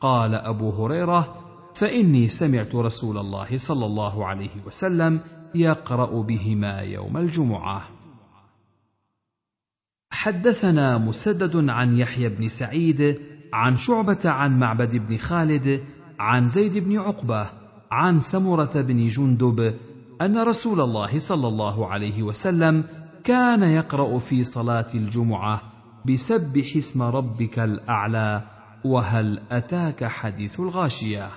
قال 0.00 0.34
أبو 0.34 0.70
هريرة 0.70 1.34
فإني 1.74 2.28
سمعت 2.28 2.74
رسول 2.74 3.18
الله 3.18 3.56
صلى 3.56 3.86
الله 3.86 4.26
عليه 4.26 4.50
وسلم 4.66 5.20
يقرأ 5.54 6.22
بهما 6.22 6.78
يوم 6.80 7.16
الجمعة. 7.16 7.82
حدثنا 10.10 10.98
مسدد 10.98 11.68
عن 11.68 11.96
يحيى 11.96 12.28
بن 12.28 12.48
سعيد 12.48 13.20
عن 13.52 13.76
شعبة 13.76 14.20
عن 14.24 14.58
معبد 14.58 14.96
بن 14.96 15.16
خالد 15.16 15.84
عن 16.18 16.48
زيد 16.48 16.78
بن 16.78 16.98
عقبة 16.98 17.50
عن 17.90 18.20
سمرة 18.20 18.80
بن 18.80 19.08
جندب 19.08 19.74
أن 20.22 20.38
رسول 20.38 20.80
الله 20.80 21.18
صلى 21.18 21.48
الله 21.48 21.92
عليه 21.92 22.22
وسلم 22.22 22.84
كان 23.24 23.62
يقرأ 23.62 24.18
في 24.18 24.44
صلاة 24.44 24.86
الجمعة 24.94 25.62
بسبح 26.06 26.76
اسم 26.76 27.02
ربك 27.02 27.58
الأعلى 27.58 28.42
وهل 28.84 29.42
أتاك 29.50 30.04
حديث 30.04 30.60
الغاشية. 30.60 31.30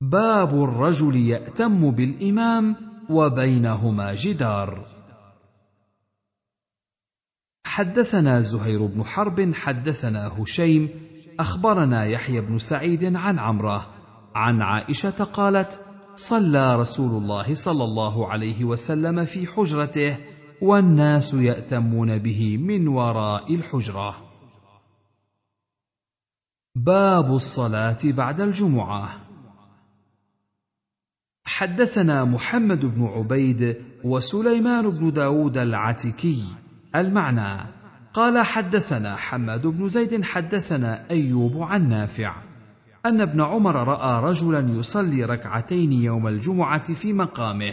باب 0.00 0.64
الرجل 0.64 1.16
يأتم 1.16 1.90
بالإمام 1.90 2.76
وبينهما 3.10 4.14
جدار. 4.14 4.86
حدثنا 7.66 8.40
زهير 8.40 8.86
بن 8.86 9.04
حرب 9.04 9.54
حدثنا 9.54 10.42
هشيم 10.42 10.88
أخبرنا 11.40 12.04
يحيى 12.04 12.40
بن 12.40 12.58
سعيد 12.58 13.16
عن 13.16 13.38
عمرة 13.38 13.86
عن 14.34 14.62
عائشة 14.62 15.24
قالت 15.24 15.87
صلى 16.18 16.76
رسول 16.76 17.22
الله 17.22 17.54
صلى 17.54 17.84
الله 17.84 18.28
عليه 18.28 18.64
وسلم 18.64 19.24
في 19.24 19.46
حجرته 19.46 20.18
والناس 20.62 21.34
يأتمون 21.34 22.18
به 22.18 22.56
من 22.56 22.88
وراء 22.88 23.54
الحجرة. 23.54 24.16
باب 26.74 27.34
الصلاة 27.34 27.98
بعد 28.04 28.40
الجمعة. 28.40 29.08
حدثنا 31.44 32.24
محمد 32.24 32.86
بن 32.86 33.04
عبيد 33.06 33.84
وسليمان 34.04 34.90
بن 34.90 35.12
داود 35.12 35.58
العتكي 35.58 36.42
المعنى. 36.94 37.66
قال 38.14 38.38
حدثنا 38.38 39.16
حماد 39.16 39.66
بن 39.66 39.88
زيد 39.88 40.24
حدثنا 40.24 41.10
أيوب 41.10 41.62
عن 41.62 41.88
نافع. 41.88 42.47
أن 43.08 43.20
ابن 43.20 43.40
عمر 43.40 43.76
رأى 43.88 44.22
رجلا 44.24 44.78
يصلي 44.78 45.24
ركعتين 45.24 45.92
يوم 45.92 46.28
الجمعة 46.28 46.94
في 46.94 47.12
مقامه 47.12 47.72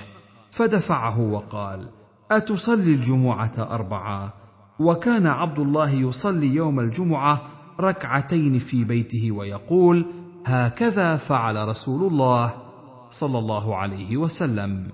فدفعه 0.52 1.20
وقال 1.20 1.90
أتصلي 2.32 2.94
الجمعة 2.94 3.54
اربعا 3.58 4.32
وكان 4.80 5.28
عبد 5.28 5.60
الله 5.60 5.90
يصلي 5.90 6.56
يوم 6.56 6.80
الجمعة 6.80 7.42
ركعتين 7.80 8.60
في 8.60 8.84
بيته 8.84 9.32
ويقول 9.32 10.06
هكذا 10.46 11.18
فعل 11.18 11.68
رسول 11.68 12.12
الله 12.12 12.54
صلى 13.10 13.40
الله 13.40 13.76
عليه 13.76 14.18
وسلم. 14.18 14.92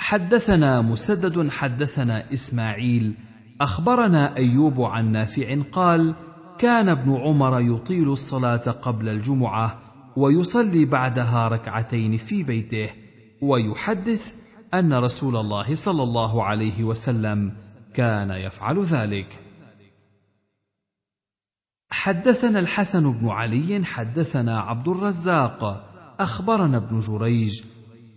حدثنا 0.00 0.82
مسدد 0.82 1.50
حدثنا 1.50 2.32
إسماعيل 2.32 3.14
أخبرنا 3.60 4.36
أيوب 4.36 4.80
عن 4.80 5.12
نافع 5.12 5.60
قال 5.72 6.14
كان 6.58 6.88
ابن 6.88 7.16
عمر 7.16 7.60
يطيل 7.60 8.12
الصلاة 8.12 8.56
قبل 8.56 9.08
الجمعة 9.08 9.78
ويصلي 10.16 10.84
بعدها 10.84 11.48
ركعتين 11.48 12.16
في 12.16 12.42
بيته 12.42 12.90
ويحدث 13.42 14.34
أن 14.74 14.92
رسول 14.92 15.36
الله 15.36 15.74
صلى 15.74 16.02
الله 16.02 16.44
عليه 16.44 16.84
وسلم 16.84 17.52
كان 17.94 18.30
يفعل 18.30 18.82
ذلك. 18.82 19.38
حدثنا 21.90 22.58
الحسن 22.58 23.12
بن 23.12 23.28
علي 23.28 23.84
حدثنا 23.84 24.60
عبد 24.60 24.88
الرزاق 24.88 25.88
أخبرنا 26.20 26.76
ابن 26.76 26.98
جريج 26.98 27.62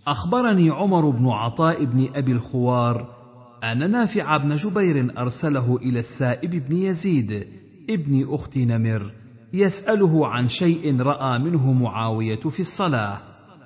أخبرني 0.08 0.70
عمر 0.70 1.10
بن 1.10 1.28
عطاء 1.28 1.86
بن 1.86 2.10
أبي 2.16 2.32
الخوار 2.32 3.22
أن 3.64 3.92
نافع 3.92 4.38
بن 4.38 4.56
جبير 4.56 5.18
أرسله 5.18 5.78
إلى 5.78 6.00
السائب 6.00 6.50
بن 6.50 6.78
يزيد 6.78 7.61
ابن 7.90 8.34
أخت 8.34 8.58
نمر 8.58 9.12
يسأله 9.54 10.28
عن 10.28 10.50
شيء 10.50 11.02
رأى 11.02 11.40
منه 11.40 11.74
معاوية 11.74 12.40
في 12.40 12.60
الصلاة 12.60 13.18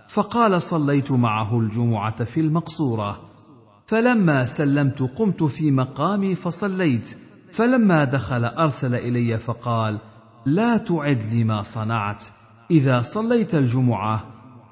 فقال 0.10 0.62
صليت 0.62 1.12
معه 1.12 1.60
الجمعة 1.60 2.24
في 2.24 2.40
المقصورة. 2.40 3.22
فلما 3.88 4.46
سلمت 4.46 5.01
قمت 5.01 5.44
في 5.44 5.72
مقامي 5.72 6.35
فصليت 6.35 7.17
فلما 7.51 8.03
دخل 8.03 8.46
أرسل 8.46 8.96
إلي 8.96 9.40
فقال 9.40 9.99
لا 10.46 10.78
تعد 10.78 11.24
لما 11.33 11.62
صنعت 11.62 12.24
إذا 12.72 13.01
صليت 13.01 13.56
الجمعة 13.56 14.24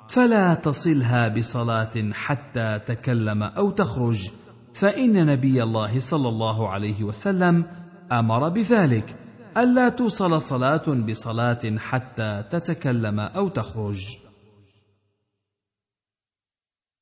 فلا 0.09 0.53
تصلها 0.53 1.27
بصلاة 1.27 2.11
حتى 2.13 2.79
تكلم 2.88 3.43
أو 3.43 3.72
تخرج 3.72 4.29
فإن 4.74 5.26
نبي 5.26 5.63
الله 5.63 5.99
صلى 5.99 6.29
الله 6.29 6.69
عليه 6.69 7.03
وسلم 7.03 7.65
أمر 8.11 8.49
بذلك 8.49 9.15
ألا 9.58 9.90
توصل 9.90 10.42
صلاة 10.42 10.94
بصلاة 11.10 11.78
حتى 11.78 12.44
تتكلم 12.52 13.19
أو 13.19 13.50
تخرج. 13.50 14.18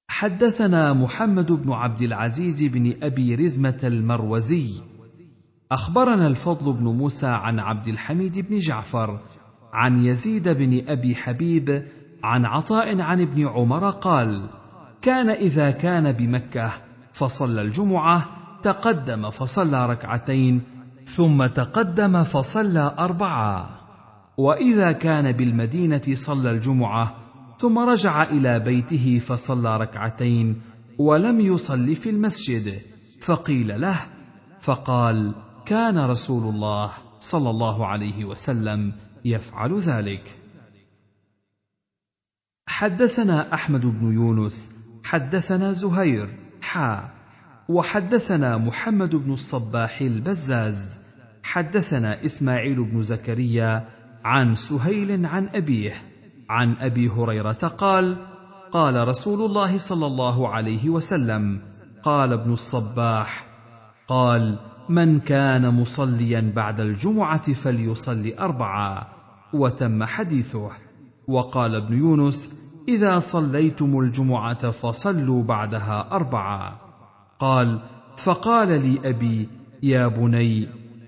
حدثنا 0.10 0.94
محمد 0.94 1.52
بن 1.52 1.72
عبد 1.72 2.02
العزيز 2.02 2.64
بن 2.64 3.04
أبي 3.04 3.36
رزمة 3.36 3.80
المروزي 3.84 4.82
أخبرنا 5.72 6.28
الفضل 6.28 6.74
بن 6.74 6.84
موسى 6.84 7.28
عن 7.28 7.60
عبد 7.60 7.88
الحميد 7.88 8.40
بن 8.40 8.58
جعفر 8.58 9.20
عن 9.74 10.06
يزيد 10.06 10.50
بن 10.50 10.84
أبي 10.88 11.16
حبيب 11.16 11.86
عن 12.24 12.46
عطاء 12.46 13.02
عن 13.02 13.22
ابن 13.22 13.48
عمر 13.48 13.90
قال 13.90 14.50
كان 15.02 15.30
إذا 15.30 15.72
كان 15.72 16.12
بمكة 16.12 16.72
فصلى 17.14 17.62
الجمعة 17.62 18.26
تقدم 18.64 19.30
فصلى 19.30 19.86
ركعتين 19.86 20.62
ثم 21.06 21.46
تقدم 21.46 22.24
فصلى 22.24 22.96
اربعا 23.00 23.70
وإذا 24.38 24.92
كان 24.92 25.32
بالمدينة 25.32 26.02
صلى 26.14 26.52
الجمعة 26.52 27.16
ثم 27.58 27.80
رجع 27.80 28.24
إلى 28.24 28.60
بيته 28.60 29.20
فصلى 29.20 29.78
ركعتين 29.78 30.62
ولم 30.98 31.40
يصل 31.40 31.96
في 31.96 32.10
المسجد. 32.10 32.82
فقيل 33.22 33.82
له 33.82 34.00
فقال 34.62 35.36
كان 35.66 36.00
رسول 36.00 36.54
الله 36.54 36.92
صلى 37.20 37.50
الله 37.50 37.86
عليه 37.86 38.26
وسلم 38.26 38.94
يفعل 39.26 39.80
ذلك. 39.80 40.38
حدثنا 42.68 43.54
أحمد 43.54 43.82
بن 43.82 44.14
يونس 44.14 44.70
حدثنا 45.04 45.74
زهير 45.74 46.30
حا. 46.62 47.21
وحدثنا 47.72 48.58
محمد 48.58 49.16
بن 49.16 49.34
الصباح 49.34 50.02
البزاز 50.02 51.00
حدثنا 51.44 52.26
إسماعيل 52.26 52.84
بن 52.84 53.02
زكريا 53.02 53.88
عن 54.26 54.56
سهيل 54.56 55.26
عن 55.26 55.50
أبيه 55.54 55.94
عن 56.50 56.76
أبي 56.80 57.10
هريرة 57.10 57.52
قال 57.78 58.18
قال 58.72 59.08
رسول 59.08 59.46
الله 59.46 59.78
صلى 59.78 60.06
الله 60.06 60.50
عليه 60.50 60.90
وسلم 60.90 61.62
قال 62.04 62.34
ابن 62.34 62.54
الصباح 62.54 63.48
قال 64.08 64.60
من 64.90 65.20
كان 65.20 65.70
مصليا 65.70 66.52
بعد 66.56 66.80
الجمعة 66.80 67.54
فليصلي 67.54 68.40
اربعا 68.40 69.08
وتم 69.54 70.04
حديثه. 70.04 70.70
وقال 71.28 71.76
ابن 71.76 71.98
يونس 71.98 72.52
إذا 72.88 73.20
صليتم 73.20 74.00
الجمعة 74.00 74.70
فصلوا 74.70 75.44
بعدها 75.44 76.08
اربعا 76.12 76.81
قال 77.42 77.82
فقال 78.18 78.68
لي 78.68 79.00
أبي 79.10 79.50
يا 79.84 80.08
بني 80.08 80.68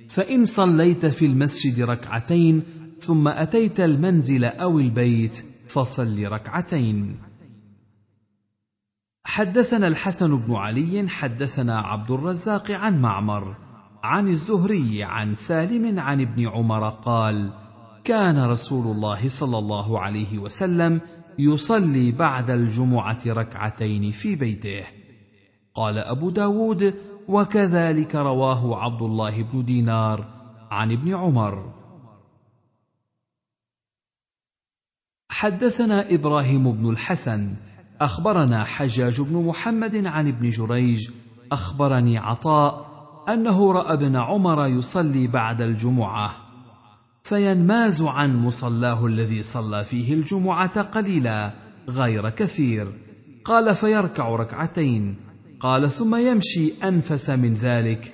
فإن 0.10 0.46
صليت 0.46 1.06
في 1.06 1.26
المسجد 1.26 1.82
ركعتين 1.82 2.64
ثم 3.00 3.28
أتيت 3.28 3.80
المنزل 3.80 4.46
أو 4.46 4.80
البيت 4.80 5.44
فصل 5.68 6.24
ركعتين. 6.24 7.20
حدثنا 9.26 9.88
الحسن 9.88 10.38
بن 10.38 10.56
علي 10.56 11.10
حدثنا 11.10 11.80
عبد 11.80 12.12
الرزاق 12.12 12.72
عن 12.72 13.02
معمر 13.02 13.56
عن 14.04 14.28
الزهري 14.28 15.04
عن 15.04 15.34
سالم 15.34 16.00
عن 16.00 16.22
ابن 16.22 16.48
عمر 16.48 16.90
قال 16.90 17.54
كان 18.04 18.40
رسول 18.46 18.96
الله 18.96 19.28
صلى 19.28 19.58
الله 19.58 20.00
عليه 20.00 20.40
وسلم 20.40 21.02
يصلي 21.40 22.12
بعد 22.12 22.50
الجمعة 22.50 23.20
ركعتين 23.28 24.12
في 24.12 24.36
بيته. 24.36 25.03
قال 25.76 25.98
أبو 25.98 26.30
داود 26.30 26.94
وكذلك 27.28 28.16
رواه 28.16 28.78
عبد 28.78 29.02
الله 29.02 29.42
بن 29.42 29.66
دينار 29.66 30.26
عن 30.72 30.92
ابن 30.92 31.16
عمر. 31.16 31.74
حدثنا 35.30 36.14
إبراهيم 36.14 36.72
بن 36.72 36.90
الحسن 36.90 37.56
أخبرنا 38.02 38.64
حجاج 38.64 39.22
بن 39.22 39.46
محمد 39.46 40.06
عن 40.06 40.28
ابن 40.28 40.50
جريج 40.50 41.10
أخبرني 41.52 42.18
عطاء 42.18 42.94
أنه 43.30 43.72
رأى 43.72 43.94
ابن 43.94 44.16
عمر 44.16 44.68
يصلي 44.68 45.28
بعد 45.28 45.62
الجمعة 45.62 46.36
فينماز 47.24 48.02
عن 48.02 48.38
مصلاه 48.38 49.06
الذي 49.06 49.44
صلى 49.44 49.84
فيه 49.84 50.14
الجمعة 50.14 50.82
قليلا 50.82 51.54
غير 51.90 52.30
كثير 52.30 52.94
قال 53.46 53.76
فيركع 53.76 54.30
ركعتين 54.30 55.33
قال 55.64 55.92
ثم 55.92 56.16
يمشي 56.16 56.74
أنفس 56.84 57.30
من 57.30 57.54
ذلك 57.54 58.14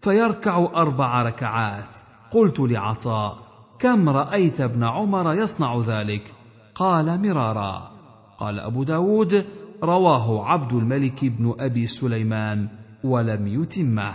فيركع 0.00 0.58
أربع 0.58 1.22
ركعات. 1.22 1.96
قلت 2.30 2.60
لعطاء 2.60 3.38
كم 3.78 4.08
رأيت 4.08 4.60
ابن 4.60 4.84
عمر 4.84 5.34
يصنع 5.34 5.80
ذلك؟ 5.80 6.34
قال 6.74 7.22
مرارا. 7.22 7.92
قال 8.38 8.60
أبو 8.60 8.82
داود 8.82 9.46
رواه 9.82 10.44
عبد 10.44 10.72
الملك 10.72 11.24
بن 11.24 11.54
أبي 11.58 11.86
سليمان 11.86 12.68
ولم 13.04 13.46
يتمه. 13.46 14.14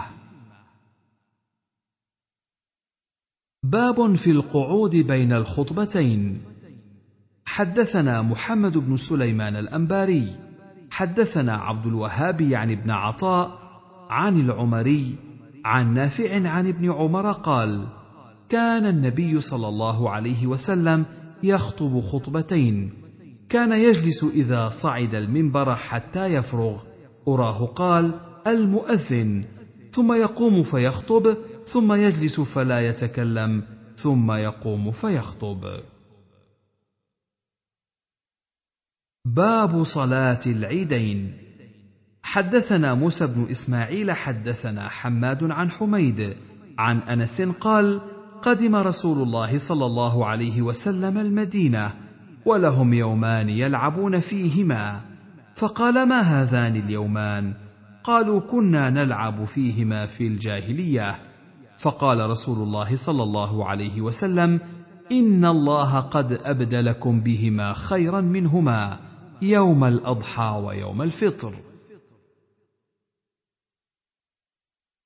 باب 3.64 4.16
في 4.16 4.32
القعود 4.32 4.96
بين 4.96 5.34
الخطبتين. 5.34 6.42
حدثنا 7.46 8.22
محمد 8.22 8.78
بن 8.78 8.98
سليمان 8.98 9.56
الأنباري 9.56 10.51
حدثنا 11.02 11.54
عبد 11.54 11.86
الوهاب 11.86 12.42
يعني 12.42 12.74
ابن 12.74 12.92
عطاء 12.92 13.58
عن 14.10 14.40
العمري 14.40 15.16
عن 15.66 15.94
نافع 15.94 16.48
عن 16.50 16.68
ابن 16.68 16.92
عمر 16.92 17.32
قال 17.32 17.88
كان 18.50 18.86
النبي 18.86 19.42
صلى 19.42 19.68
الله 19.68 20.10
عليه 20.10 20.48
وسلم 20.48 21.06
يخطب 21.44 22.00
خطبتين. 22.00 22.94
كان 23.50 23.74
يجلس 23.74 24.24
إذا 24.24 24.70
صعد 24.70 25.16
المنبر 25.16 25.76
حتى 25.76 26.26
يفرغ. 26.26 26.84
أراه 27.28 27.66
قال 27.66 28.12
المؤذن. 28.48 29.44
ثم 29.92 30.14
يقوم 30.14 30.64
فيخطب 30.64 31.38
ثم 31.66 31.94
يجلس 31.94 32.40
فلا 32.40 32.88
يتكلم 32.88 33.64
ثم 33.96 34.32
يقوم 34.32 34.92
فيخطب. 34.92 35.66
باب 39.26 39.84
صلاة 39.84 40.40
العيدين. 40.48 41.34
حدثنا 42.24 42.94
موسى 42.94 43.28
بن 43.28 43.48
إسماعيل 43.52 44.12
حدثنا 44.12 44.90
حماد 44.90 45.44
عن 45.44 45.72
حميد 45.72 46.36
عن 46.78 47.00
أنس 47.00 47.42
قال 47.42 48.02
قدم 48.42 48.76
رسول 48.76 49.22
الله 49.22 49.58
صلى 49.58 49.86
الله 49.86 50.26
عليه 50.26 50.62
وسلم 50.62 51.18
المدينة 51.18 51.94
ولهم 52.46 52.94
يومان 52.94 53.50
يلعبون 53.50 54.20
فيهما. 54.20 55.02
فقال 55.56 56.08
ما 56.08 56.22
هذان 56.22 56.76
اليومان؟ 56.76 57.54
قالوا 58.04 58.40
كنا 58.40 58.90
نلعب 58.90 59.44
فيهما 59.44 60.06
في 60.06 60.28
الجاهلية. 60.28 61.20
فقال 61.78 62.30
رسول 62.30 62.58
الله 62.58 62.96
صلى 62.96 63.24
الله 63.24 63.70
عليه 63.70 64.02
وسلم 64.02 64.60
إن 65.12 65.46
الله 65.46 66.00
قد 66.00 66.40
أبدلكم 66.46 67.22
بهما 67.22 67.74
خيرا 67.74 68.22
منهما. 68.22 69.11
يوم 69.42 69.84
الأضحى 69.84 70.62
ويوم 70.66 71.02
الفطر. 71.02 71.54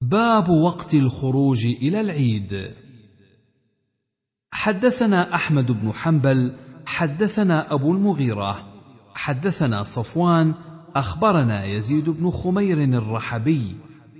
باب 0.01 0.49
وقت 0.49 0.93
الخروج 0.93 1.65
إلى 1.65 2.01
العيد. 2.01 2.75
حدثنا 4.51 5.35
أحمد 5.35 5.71
بن 5.71 5.91
حنبل 5.91 6.55
حدثنا 6.85 7.73
أبو 7.73 7.93
المغيرة 7.93 8.73
حدثنا 9.15 9.83
صفوان 9.83 10.53
أخبرنا 10.95 11.65
يزيد 11.65 12.09
بن 12.09 12.29
خمير 12.31 12.83
الرحبي. 12.83 13.75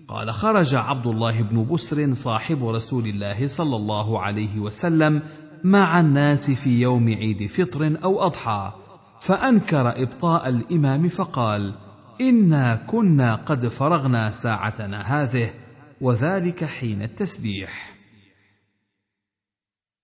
قال 0.07 0.33
خرج 0.33 0.75
عبد 0.75 1.07
الله 1.07 1.41
بن 1.41 1.67
بسر 1.73 2.13
صاحب 2.13 2.67
رسول 2.67 3.07
الله 3.07 3.47
صلى 3.47 3.75
الله 3.75 4.21
عليه 4.21 4.59
وسلم 4.59 5.21
مع 5.63 5.99
الناس 5.99 6.51
في 6.51 6.81
يوم 6.81 7.09
عيد 7.09 7.47
فطر 7.47 8.03
أو 8.03 8.23
أضحى. 8.23 8.84
فأنكر 9.25 10.03
إبطاء 10.03 10.49
الإمام 10.49 11.07
فقال 11.07 11.75
إنا 12.21 12.75
كنا 12.75 13.35
قد 13.35 13.67
فرغنا 13.67 14.31
ساعتنا 14.31 15.01
هذه 15.01 15.53
وذلك 16.01 16.65
حين 16.65 17.01
التسبيح. 17.01 17.95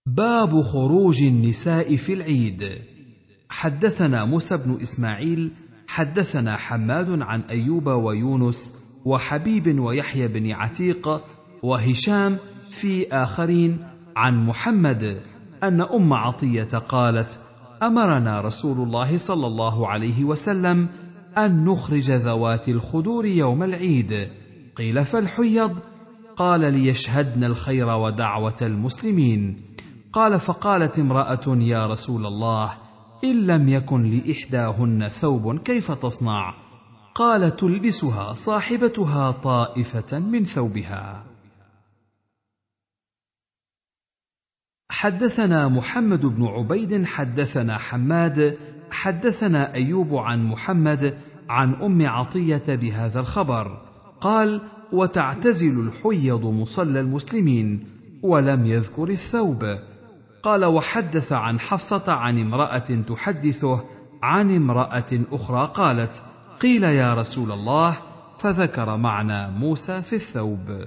باب 0.05 0.61
خروج 0.61 1.23
النساء 1.23 1.95
في 1.95 2.13
العيد. 2.13 2.81
حدثنا 3.49 4.25
موسى 4.25 4.57
بن 4.57 4.81
إسماعيل 4.81 5.51
حدثنا 5.87 6.57
حماد 6.57 7.21
عن 7.21 7.41
أيوب 7.41 7.87
ويونس 7.87 8.75
وحبيب 9.05 9.79
ويحيى 9.79 10.27
بن 10.27 10.51
عتيق 10.51 11.21
وهشام 11.63 12.37
في 12.71 13.07
آخرين 13.11 13.79
عن 14.15 14.45
محمد 14.45 15.21
أن 15.63 15.81
أم 15.81 16.13
عطية 16.13 16.63
قالت 16.63 17.39
أمرنا 17.81 18.41
رسول 18.41 18.87
الله 18.87 19.17
صلى 19.17 19.47
الله 19.47 19.87
عليه 19.87 20.23
وسلم 20.23 20.89
أن 21.37 21.65
نخرج 21.65 22.11
ذوات 22.11 22.69
الخدور 22.69 23.25
يوم 23.25 23.63
العيد. 23.63 24.29
قيل 24.75 25.05
فالحيض؟ 25.05 25.77
قال 26.35 26.73
ليشهدن 26.73 27.43
الخير 27.43 27.87
ودعوة 27.87 28.55
المسلمين. 28.61 29.57
قال 30.13 30.39
فقالت 30.39 30.99
امرأة 30.99 31.47
يا 31.47 31.85
رسول 31.85 32.25
الله 32.25 32.71
إن 33.23 33.47
لم 33.47 33.69
يكن 33.69 34.03
لإحداهن 34.03 35.07
ثوب 35.07 35.57
كيف 35.57 35.91
تصنع؟ 35.91 36.53
قال 37.15 37.55
تلبسها 37.55 38.33
صاحبتها 38.33 39.31
طائفة 39.31 40.19
من 40.19 40.43
ثوبها. 40.43 41.30
حدثنا 44.91 45.67
محمد 45.67 46.25
بن 46.25 46.45
عبيد 46.45 47.05
حدثنا 47.05 47.77
حماد 47.77 48.57
حدثنا 48.91 49.73
أيوب 49.73 50.15
عن 50.15 50.43
محمد 50.43 51.17
عن 51.49 51.73
أم 51.73 52.07
عطية 52.07 52.63
بهذا 52.67 53.19
الخبر. 53.19 53.81
قال 54.21 54.61
وتعتزل 54.91 55.87
الحيض 55.87 56.45
مصلى 56.45 56.99
المسلمين 56.99 57.87
ولم 58.23 58.65
يذكر 58.65 59.09
الثوب. 59.09 59.79
قال 60.43 60.65
وحدث 60.65 61.31
عن 61.31 61.59
حفصة 61.59 62.11
عن 62.11 62.39
امرأة 62.39 63.03
تحدثه 63.07 63.83
عن 64.23 64.55
امرأة 64.55 65.25
أخرى 65.31 65.71
قالت 65.73 66.23
قيل 66.59 66.83
يا 66.83 67.13
رسول 67.13 67.51
الله 67.51 67.97
فذكر 68.39 68.97
معنى 68.97 69.51
موسى 69.51 70.01
في 70.01 70.15
الثوب. 70.15 70.85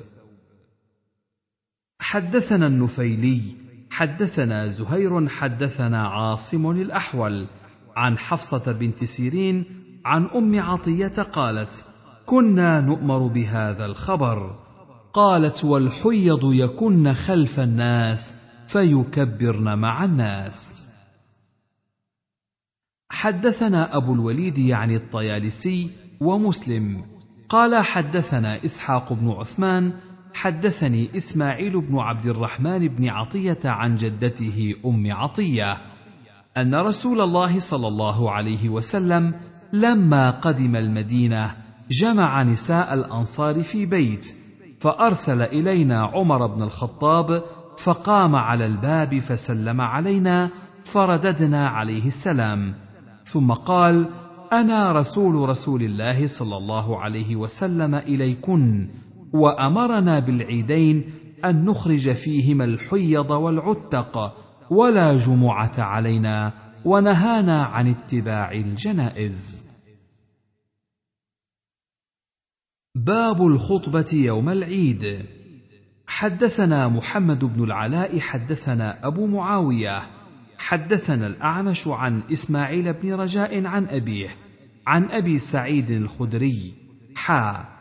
حدثنا 2.01 2.67
النفيلي 2.67 3.63
حدثنا 3.94 4.68
زهير 4.68 5.28
حدثنا 5.28 6.08
عاصم 6.08 6.70
الأحول 6.70 7.46
عن 7.96 8.18
حفصة 8.18 8.72
بنت 8.72 9.04
سيرين 9.04 9.64
عن 10.04 10.24
أم 10.24 10.60
عطية 10.60 11.22
قالت 11.22 11.84
كنا 12.26 12.80
نؤمر 12.80 13.26
بهذا 13.26 13.84
الخبر. 13.84 14.58
قالت 15.12 15.64
والحيض 15.64 16.40
يكن 16.44 17.14
خلف 17.14 17.60
الناس 17.60 18.34
فيكبرن 18.68 19.78
مع 19.78 20.04
الناس. 20.04 20.84
حدثنا 23.10 23.96
أبو 23.96 24.14
الوليد 24.14 24.58
يعني 24.58 24.96
الطيالسي 24.96 25.90
ومسلم. 26.20 27.04
قال 27.48 27.84
حدثنا 27.84 28.64
إسحاق 28.64 29.12
بن 29.12 29.28
عثمان 29.28 29.92
حدثني 30.34 31.10
إسماعيل 31.17 31.81
بن 31.81 31.99
عبد 31.99 32.26
الرحمن 32.26 32.88
بن 32.88 33.08
عطية 33.08 33.58
عن 33.65 33.97
جدته 33.97 34.74
أم 34.86 35.12
عطية 35.12 35.78
أن 36.56 36.74
رسول 36.74 37.20
الله 37.20 37.58
صلى 37.58 37.88
الله 37.88 38.31
عليه 38.31 38.68
وسلم 38.68 39.34
لما 39.72 40.31
قدم 40.31 40.76
المدينة 40.76 41.56
جمع 41.90 42.42
نساء 42.42 42.94
الأنصار 42.94 43.62
في 43.62 43.86
بيت 43.86 44.34
فأرسل 44.81 45.42
إلينا 45.42 46.06
عمر 46.06 46.47
بن 46.47 46.62
الخطاب 46.62 47.42
فقام 47.78 48.36
على 48.36 48.67
الباب 48.67 49.18
فسلم 49.18 49.81
علينا 49.81 50.50
فرددنا 50.84 51.68
عليه 51.68 52.06
السلام 52.06 52.74
ثم 53.24 53.52
قال 53.52 54.08
أنا 54.52 54.92
رسول 54.92 55.49
رسول 55.49 55.83
الله 55.83 56.26
صلى 56.26 56.56
الله 56.56 57.00
عليه 57.00 57.36
وسلم 57.36 57.94
إليكن 57.94 58.88
وأمرنا 59.34 60.18
بالعيدين 60.18 61.10
أن 61.44 61.65
نخرج 61.65 62.12
فيهما 62.12 62.65
الحيض 62.65 63.31
والعتق 63.31 64.36
ولا 64.70 65.17
جمعة 65.17 65.72
علينا 65.78 66.52
ونهانا 66.84 67.65
عن 67.65 67.88
اتباع 67.88 68.52
الجنائز. 68.52 69.67
باب 72.94 73.47
الخطبة 73.47 74.10
يوم 74.12 74.49
العيد. 74.49 75.26
حدثنا 76.06 76.88
محمد 76.88 77.44
بن 77.44 77.65
العلاء 77.65 78.20
حدثنا 78.20 79.06
أبو 79.06 79.26
معاوية 79.26 80.02
حدثنا 80.58 81.26
الأعمش 81.26 81.88
عن 81.88 82.22
إسماعيل 82.33 82.92
بن 82.92 83.15
رجاء 83.15 83.67
عن 83.67 83.86
أبيه 83.86 84.28
عن 84.86 85.10
أبي 85.10 85.38
سعيد 85.38 85.90
الخدري 85.90 86.74
حا 87.17 87.74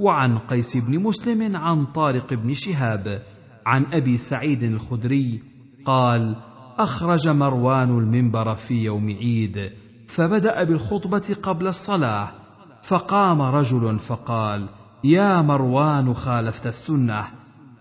وعن 0.00 0.38
قيس 0.38 0.76
بن 0.76 0.98
مسلم 0.98 1.56
عن 1.56 1.84
طارق 1.84 2.34
بن 2.34 2.54
شهاب 2.54 3.22
عن 3.66 3.86
أبي 3.92 4.16
سعيد 4.18 4.62
الخدري 4.62 5.42
قال 5.84 6.36
أخرج 6.78 7.28
مروان 7.28 7.98
المنبر 7.98 8.54
في 8.54 8.84
يوم 8.84 9.08
عيد 9.08 9.70
فبدأ 10.08 10.64
بالخطبة 10.64 11.36
قبل 11.42 11.66
الصلاة 11.66 12.28
فقام 12.82 13.42
رجل 13.42 13.98
فقال 13.98 14.68
يا 15.04 15.42
مروان 15.42 16.14
خالفت 16.14 16.66
السنة 16.66 17.24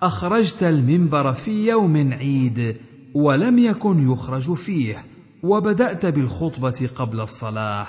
أخرجت 0.01 0.63
المنبر 0.63 1.33
في 1.33 1.67
يوم 1.67 2.13
عيد 2.13 2.77
ولم 3.13 3.59
يكن 3.59 4.11
يخرج 4.11 4.53
فيه 4.53 5.05
وبدأت 5.43 6.05
بالخطبة 6.05 6.89
قبل 6.95 7.21
الصلاة 7.21 7.87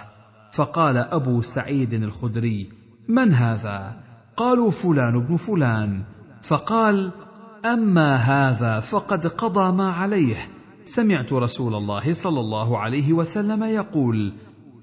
فقال 0.52 0.96
أبو 0.96 1.42
سعيد 1.42 1.92
الخدري 1.92 2.68
من 3.08 3.32
هذا؟ 3.32 4.07
قالوا 4.38 4.70
فلان 4.70 5.20
بن 5.20 5.36
فلان. 5.36 6.02
فقال 6.42 7.10
أما 7.64 8.16
هذا 8.16 8.80
فقد 8.80 9.26
قضى 9.26 9.72
ما 9.76 9.88
عليه. 9.90 10.50
سمعت 10.84 11.32
رسول 11.32 11.74
الله 11.74 12.12
صلى 12.12 12.40
الله 12.40 12.78
عليه 12.78 13.12
وسلم 13.12 13.64
يقول 13.64 14.32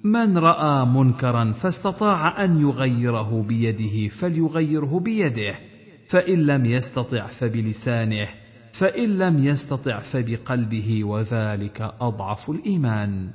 من 0.03 0.37
رأى 0.37 0.85
منكرا 0.85 1.51
فاستطاع 1.51 2.43
أن 2.43 2.61
يغيره 2.61 3.45
بيده 3.47 4.07
فليغيره 4.07 4.99
بيده. 4.99 5.55
فإن 6.09 6.39
لم 6.45 6.65
يستطع 6.65 7.27
فبلسانه 7.27 8.27
فإن 8.73 9.17
لم 9.17 9.43
يستطع 9.43 9.99
فبقلبه 9.99 11.03
وذلك 11.03 11.81
أضعف 12.01 12.49
الإيمان. 12.49 13.29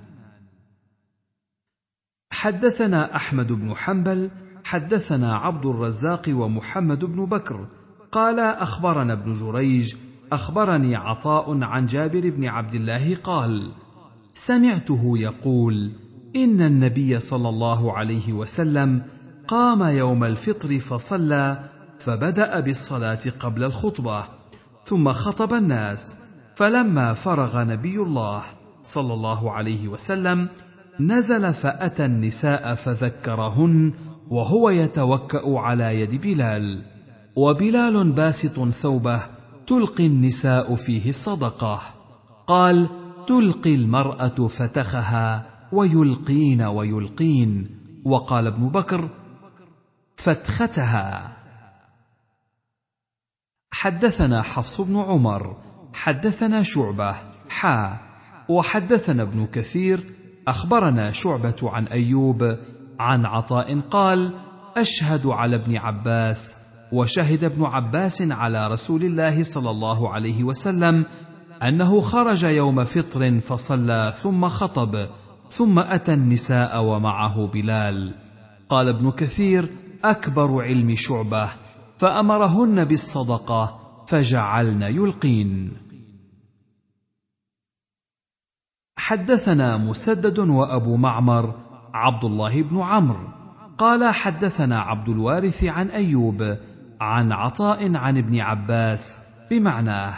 حدثنا 2.33 3.17
أحمد 3.17 3.53
بن 3.53 3.75
حنبل 3.75 4.31
حدثنا 4.71 5.37
عبد 5.37 5.67
الرزاق 5.67 6.23
ومحمد 6.29 7.05
بن 7.05 7.27
بكر. 7.27 7.67
قال 8.13 8.41
أخبرنا 8.41 9.13
ابن 9.13 9.33
جريج 9.33 9.95
أخبرني 10.33 10.97
عطاء 10.97 11.63
عن 11.63 11.87
جابر 11.87 12.31
بن 12.31 12.45
عبد 12.45 12.75
الله 12.75 13.17
قال 13.17 13.73
سمعته 14.33 15.19
يقول 15.19 15.93
إن 16.37 16.61
النبي 16.61 17.21
صلى 17.21 17.49
الله 17.49 17.93
عليه 17.93 18.33
وسلم 18.33 19.03
قام 19.49 19.83
يوم 19.83 20.25
الفطر 20.25 20.79
فصلى 20.79 21.65
فبدأ 21.99 22.61
بالصلاة 22.61 23.21
قبل 23.41 23.65
الخطبة 23.65 24.25
ثم 24.85 25.13
خطب 25.13 25.55
الناس 25.55 26.17
فلما 26.55 27.15
فرغ 27.15 27.63
نبي 27.63 27.97
الله 27.97 28.43
صلى 28.83 29.15
الله 29.15 29.53
عليه 29.53 29.89
وسلم 29.89 30.49
نزل 31.01 31.53
فأتى 31.53 32.05
النساء 32.05 32.75
فذكرهن 32.75 33.93
وهو 34.31 34.71
يتوكأ 34.71 35.59
على 35.59 36.01
يد 36.01 36.21
بلال. 36.21 36.85
وبلال 37.37 38.13
باسط 38.13 38.69
ثوبه 38.69 39.23
تلقي 39.67 40.07
النساء 40.07 40.75
فيه 40.77 41.09
الصدقة. 41.09 41.81
قال 42.47 42.89
تلقي 43.27 43.75
المرأة 43.75 44.49
فتخها 44.49 45.47
ويلقين 45.73 46.63
ويلقين. 46.63 47.81
وقال 48.05 48.47
ابن 48.47 48.69
بكر 48.69 49.09
فتختها. 50.17 51.37
حدثنا 53.73 54.43
حفص 54.43 54.81
بن 54.81 54.97
عمر 54.97 55.57
حدثنا 55.95 56.63
شعبة 56.63 57.15
حا. 57.49 57.99
وحدثنا 58.49 59.23
ابن 59.23 59.47
كثير 59.47 60.15
أخبرنا 60.49 61.11
شعبة 61.11 61.57
عن 61.63 61.85
أيوب 61.85 62.57
عن 63.01 63.27
عطاء 63.27 63.81
قال 63.81 64.33
أشهد 64.77 65.27
على 65.27 65.57
ابن 65.57 65.77
عباس 65.77 66.55
وشهد 66.93 67.45
ابن 67.45 67.65
عباس 67.65 68.23
على 68.23 68.69
رسول 68.69 69.05
الله 69.05 69.43
صلى 69.43 69.71
الله 69.71 70.09
عليه 70.09 70.45
وسلم 70.45 71.05
أنه 71.63 72.01
خرج 72.01 72.43
يوم 72.43 72.85
فطر 72.85 73.41
فصلى 73.41 74.15
ثم 74.17 74.49
خطب 74.49 75.09
ثم 75.51 75.79
أتى 75.79 76.13
النساء 76.13 76.83
ومعه 76.83 77.47
بلال. 77.47 78.15
قال 78.69 78.89
ابن 78.89 79.11
كثير 79.11 79.69
أكبر 80.05 80.63
علم 80.63 80.95
شعبة 80.97 81.49
فأمرهن 81.99 82.85
بالصدقة 82.85 83.81
فجعلن 84.07 84.83
يلقين. 84.83 85.73
حدثنا 88.97 89.77
مسدد 89.77 90.39
وأبو 90.39 90.97
معمر 90.97 91.70
عبد 91.95 92.25
الله 92.25 92.63
بن 92.63 92.81
عمرو. 92.81 93.29
قال 93.79 94.15
حدثنا 94.15 94.79
عبد 94.79 95.09
الوارث 95.09 95.65
عن 95.65 95.89
أيوب 95.89 96.57
عن 97.01 97.33
عطاء 97.33 97.97
عن 97.97 98.19
ابن 98.19 98.41
عباس 98.41 99.21
بمعناه. 99.51 100.15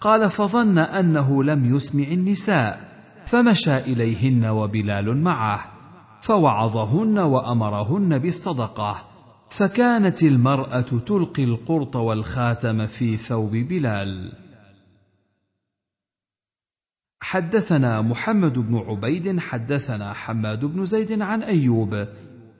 قال 0.00 0.30
فظن 0.30 0.78
أنه 0.78 1.44
لم 1.44 1.76
يسمع 1.76 2.04
النساء 2.04 2.80
فمشى 3.26 3.76
إليهن 3.76 4.46
وبلال 4.46 5.22
معه 5.22 5.60
فوعظهن 6.20 7.18
وأمرهن 7.18 8.18
بالصدقة 8.18 8.96
فكانت 9.50 10.22
المرأة 10.22 10.80
تلقي 10.80 11.44
القرط 11.44 11.96
والخاتم 11.96 12.86
في 12.86 13.16
ثوب 13.16 13.50
بلال. 13.50 14.32
حدثنا 17.20 18.02
محمد 18.02 18.58
بن 18.58 18.76
عبيد 18.76 19.40
حدثنا 19.40 20.12
حماد 20.12 20.64
بن 20.64 20.84
زيد 20.84 21.22
عن 21.22 21.42
أيوب 21.42 22.06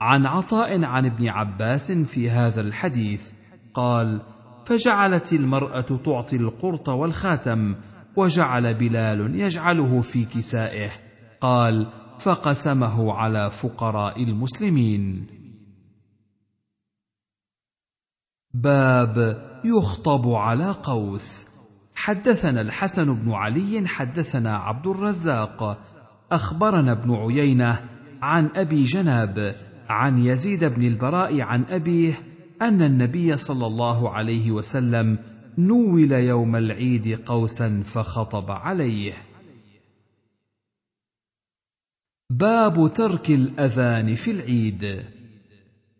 عن 0.01 0.25
عطاء 0.25 0.83
عن 0.83 1.05
ابن 1.05 1.29
عباس 1.29 1.91
في 1.91 2.29
هذا 2.29 2.61
الحديث 2.61 3.31
قال 3.73 4.21
فجعلت 4.65 5.33
المرأة 5.33 5.81
تعطي 5.81 6.35
القرط 6.35 6.89
والخاتم 6.89 7.75
وجعل 8.15 8.73
بلال 8.73 9.35
يجعله 9.35 10.01
في 10.01 10.25
كسائه. 10.25 10.91
قال 11.41 11.91
فقسمه 12.19 13.13
على 13.13 13.51
فقراء 13.51 14.23
المسلمين. 14.23 15.27
باب 18.53 19.17
يخطب 19.65 20.29
على 20.29 20.71
قوس. 20.71 21.56
حدثنا 21.97 22.61
الحسن 22.61 23.13
بن 23.13 23.31
علي 23.31 23.87
حدثنا 23.87 24.57
عبد 24.57 24.87
الرزاق. 24.87 25.79
أخبرنا 26.31 26.91
ابن 26.91 27.15
عيينة 27.15 27.89
عن 28.21 28.49
أبي 28.55 28.83
جناب 28.83 29.55
عن 29.89 30.17
يزيد 30.17 30.63
بن 30.63 30.83
البراء 30.83 31.41
عن 31.41 31.63
أبيه 31.63 32.13
أن 32.61 32.81
النبي 32.81 33.37
صلى 33.37 33.67
الله 33.67 34.15
عليه 34.15 34.51
وسلم 34.51 35.19
نول 35.57 36.11
يوم 36.11 36.55
العيد 36.55 37.21
قوسا 37.25 37.83
فخطب 37.85 38.51
عليه. 38.51 39.13
باب 42.29 42.93
ترك 42.93 43.29
الأذان 43.29 44.15
في 44.15 44.31
العيد. 44.31 45.03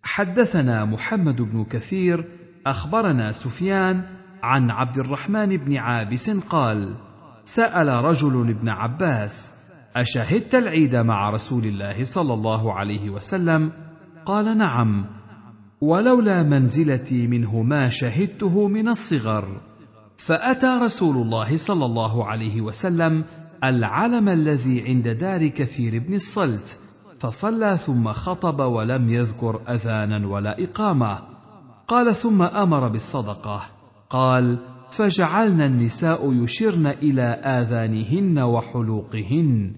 حدثنا 0.03 0.85
محمد 0.85 1.42
بن 1.42 1.63
كثير 1.63 2.26
أخبرنا 2.65 3.31
سفيان 3.31 4.17
عن 4.44 4.72
عبد 4.72 4.98
الرحمن 4.98 5.58
بن 5.58 5.78
عابس 5.78 6.30
قال 6.30 6.96
سأل 7.44 7.88
رجل 7.88 8.50
ابن 8.50 8.70
عباس 8.70 9.52
أشهدت 9.96 10.56
العيد 10.56 10.96
مع 10.96 11.30
رسول 11.30 11.66
الله 11.66 12.03
صلى 12.03 12.34
الله 12.34 12.74
عليه 12.74 13.10
وسلم؟ 13.10 13.72
قال 14.26 14.58
نعم 14.58 15.06
ولولا 15.82 16.44
منزلتي 16.44 17.28
منه 17.28 17.62
ما 17.62 17.90
شهدته 17.90 18.68
من 18.68 18.88
الصغر. 18.88 19.62
فأتى 20.18 20.80
رسول 20.82 21.16
الله 21.16 21.58
صلى 21.58 21.86
الله 21.86 22.26
عليه 22.26 22.62
وسلم 22.62 23.24
العلم 23.64 24.30
الذي 24.30 24.84
عند 24.88 25.08
دار 25.08 25.48
كثير 25.48 26.00
بن 26.00 26.14
الصلت 26.14 26.80
فصلى 27.20 27.78
ثم 27.78 28.14
خطب 28.14 28.60
ولم 28.60 29.10
يذكر 29.10 29.62
أذانا 29.70 30.28
ولا 30.28 30.64
إقامة. 30.64 31.20
قال 31.88 32.16
ثم 32.16 32.42
أمر 32.42 32.88
بالصدقة. 32.88 33.77
قال 34.10 34.58
فجعلنا 34.92 35.66
النساء 35.66 36.34
يشرن 36.34 36.88
إلى 36.88 37.22
آذانهن 37.44 38.40
وحلوقهن. 38.40 39.76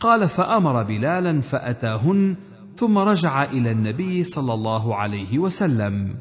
قال 0.00 0.28
فأمر 0.28 0.82
بلالا 0.82 1.40
فأتاهن 1.40 2.36
ثم 2.76 2.98
رجع 2.98 3.42
إلى 3.44 3.70
النبي 3.70 4.24
صلى 4.24 4.54
الله 4.54 4.96
عليه 4.96 5.38
وسلم. 5.38 6.14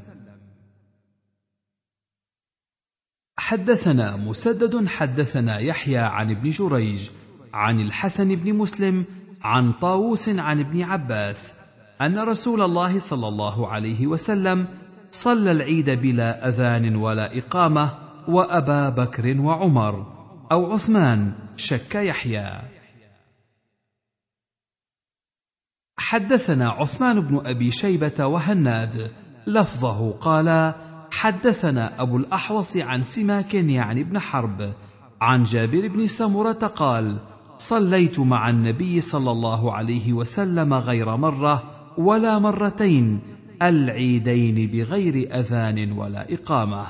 حدثنا 3.37 4.15
مسدد 4.15 4.87
حدثنا 4.87 5.59
يحيى 5.59 5.97
عن 5.97 6.31
ابن 6.31 6.49
جريج 6.49 7.09
عن 7.53 7.79
الحسن 7.79 8.35
بن 8.35 8.53
مسلم 8.53 9.05
عن 9.41 9.73
طاووس 9.73 10.29
عن 10.29 10.59
ابن 10.59 10.81
عباس 10.81 11.55
أن 12.01 12.19
رسول 12.19 12.61
الله 12.61 12.99
صلى 12.99 13.27
الله 13.27 13.67
عليه 13.67 14.07
وسلم 14.07 14.67
صلى 15.11 15.51
العيد 15.51 15.89
بلا 15.89 16.47
أذان 16.47 16.95
ولا 16.95 17.37
إقامة 17.37 17.91
وابا 18.27 18.89
بكر 18.89 19.41
وعمر 19.41 20.05
أو 20.51 20.73
عثمان 20.73 21.33
شك 21.57 21.95
يحيى. 21.95 22.61
حدثنا 25.97 26.69
عثمان 26.69 27.19
بن 27.19 27.41
أبي 27.45 27.71
شيبة 27.71 28.25
وهناد 28.25 29.11
لفظه 29.47 30.11
قال 30.11 30.73
حدثنا 31.11 32.01
أبو 32.01 32.17
الأحوص 32.17 32.77
عن 32.77 33.03
سماك 33.03 33.53
يعني 33.53 34.01
ابن 34.01 34.19
حرب 34.19 34.73
عن 35.21 35.43
جابر 35.43 35.87
بن 35.87 36.07
سمرة 36.07 36.51
قال 36.51 37.19
صليت 37.57 38.19
مع 38.19 38.49
النبي 38.49 39.01
صلى 39.01 39.31
الله 39.31 39.73
عليه 39.73 40.13
وسلم 40.13 40.73
غير 40.73 41.15
مرة 41.15 41.63
ولا 41.97 42.39
مرتين 42.39 43.38
العيدين 43.61 44.71
بغير 44.71 45.39
أذان 45.39 45.91
ولا 45.91 46.33
إقامة. 46.33 46.87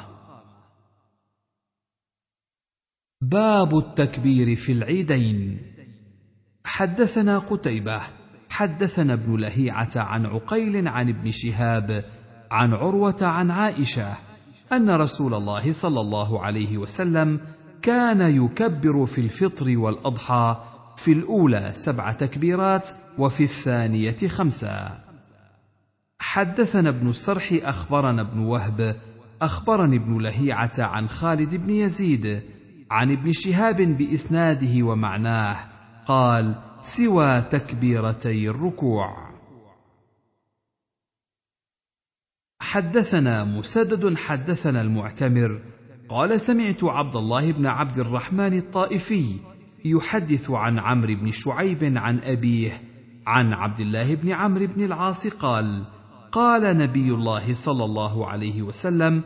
باب 3.21 3.77
التكبير 3.77 4.55
في 4.55 4.71
العيدين. 4.71 5.59
حدثنا 6.65 7.39
قتيبة 7.39 8.01
حدثنا 8.49 9.13
ابن 9.13 9.35
لهيعة 9.39 9.89
عن 9.95 10.25
عقيل 10.25 10.87
عن 10.87 11.09
ابن 11.09 11.31
شهاب 11.31 12.03
عن 12.51 12.73
عروة 12.73 13.17
عن 13.21 13.51
عائشة 13.51 14.13
أن 14.71 14.89
رسول 14.89 15.33
الله 15.33 15.71
صلى 15.71 16.01
الله 16.01 16.43
عليه 16.43 16.77
وسلم 16.77 17.39
كان 17.81 18.21
يكبر 18.21 19.05
في 19.05 19.21
الفطر 19.21 19.77
والأضحى 19.77 20.57
في 20.97 21.11
الأولى 21.11 21.71
سبع 21.73 22.11
تكبيرات 22.11 22.89
وفي 23.17 23.43
الثانية 23.43 24.27
خمسا 24.27 25.08
حدثنا 26.19 26.89
ابن 26.89 27.09
السرح 27.09 27.59
أخبرنا 27.63 28.21
ابن 28.21 28.39
وهب 28.39 28.95
أخبرني 29.41 29.95
ابن 29.95 30.21
لهيعة 30.21 30.71
عن 30.79 31.07
خالد 31.07 31.55
بن 31.55 31.69
يزيد 31.69 32.43
عن 32.91 33.11
ابن 33.11 33.31
شهاب 33.31 33.75
بإسناده 33.75 34.85
ومعناه 34.85 35.57
قال 36.05 36.55
سوى 36.81 37.41
تكبيرتي 37.41 38.49
الركوع. 38.49 39.29
حدثنا 42.61 43.43
مسدد 43.43 44.17
حدثنا 44.17 44.81
المعتمر 44.81 45.61
قال 46.09 46.39
سمعت 46.39 46.83
عبد 46.83 47.15
الله 47.15 47.51
بن 47.51 47.65
عبد 47.65 47.97
الرحمن 47.97 48.57
الطائفي 48.57 49.39
يحدث 49.85 50.51
عن 50.51 50.79
عمرو 50.79 51.15
بن 51.15 51.31
شعيب 51.31 51.97
عن 51.97 52.19
أبيه 52.19 52.81
عن 53.27 53.53
عبد 53.53 53.79
الله 53.79 54.15
بن 54.15 54.31
عمرو 54.31 54.67
بن 54.67 54.81
العاص 54.81 55.27
قال 55.27 55.85
قال 56.31 56.77
نبي 56.77 57.11
الله 57.11 57.53
صلى 57.53 57.85
الله 57.85 58.27
عليه 58.27 58.61
وسلم 58.61 59.21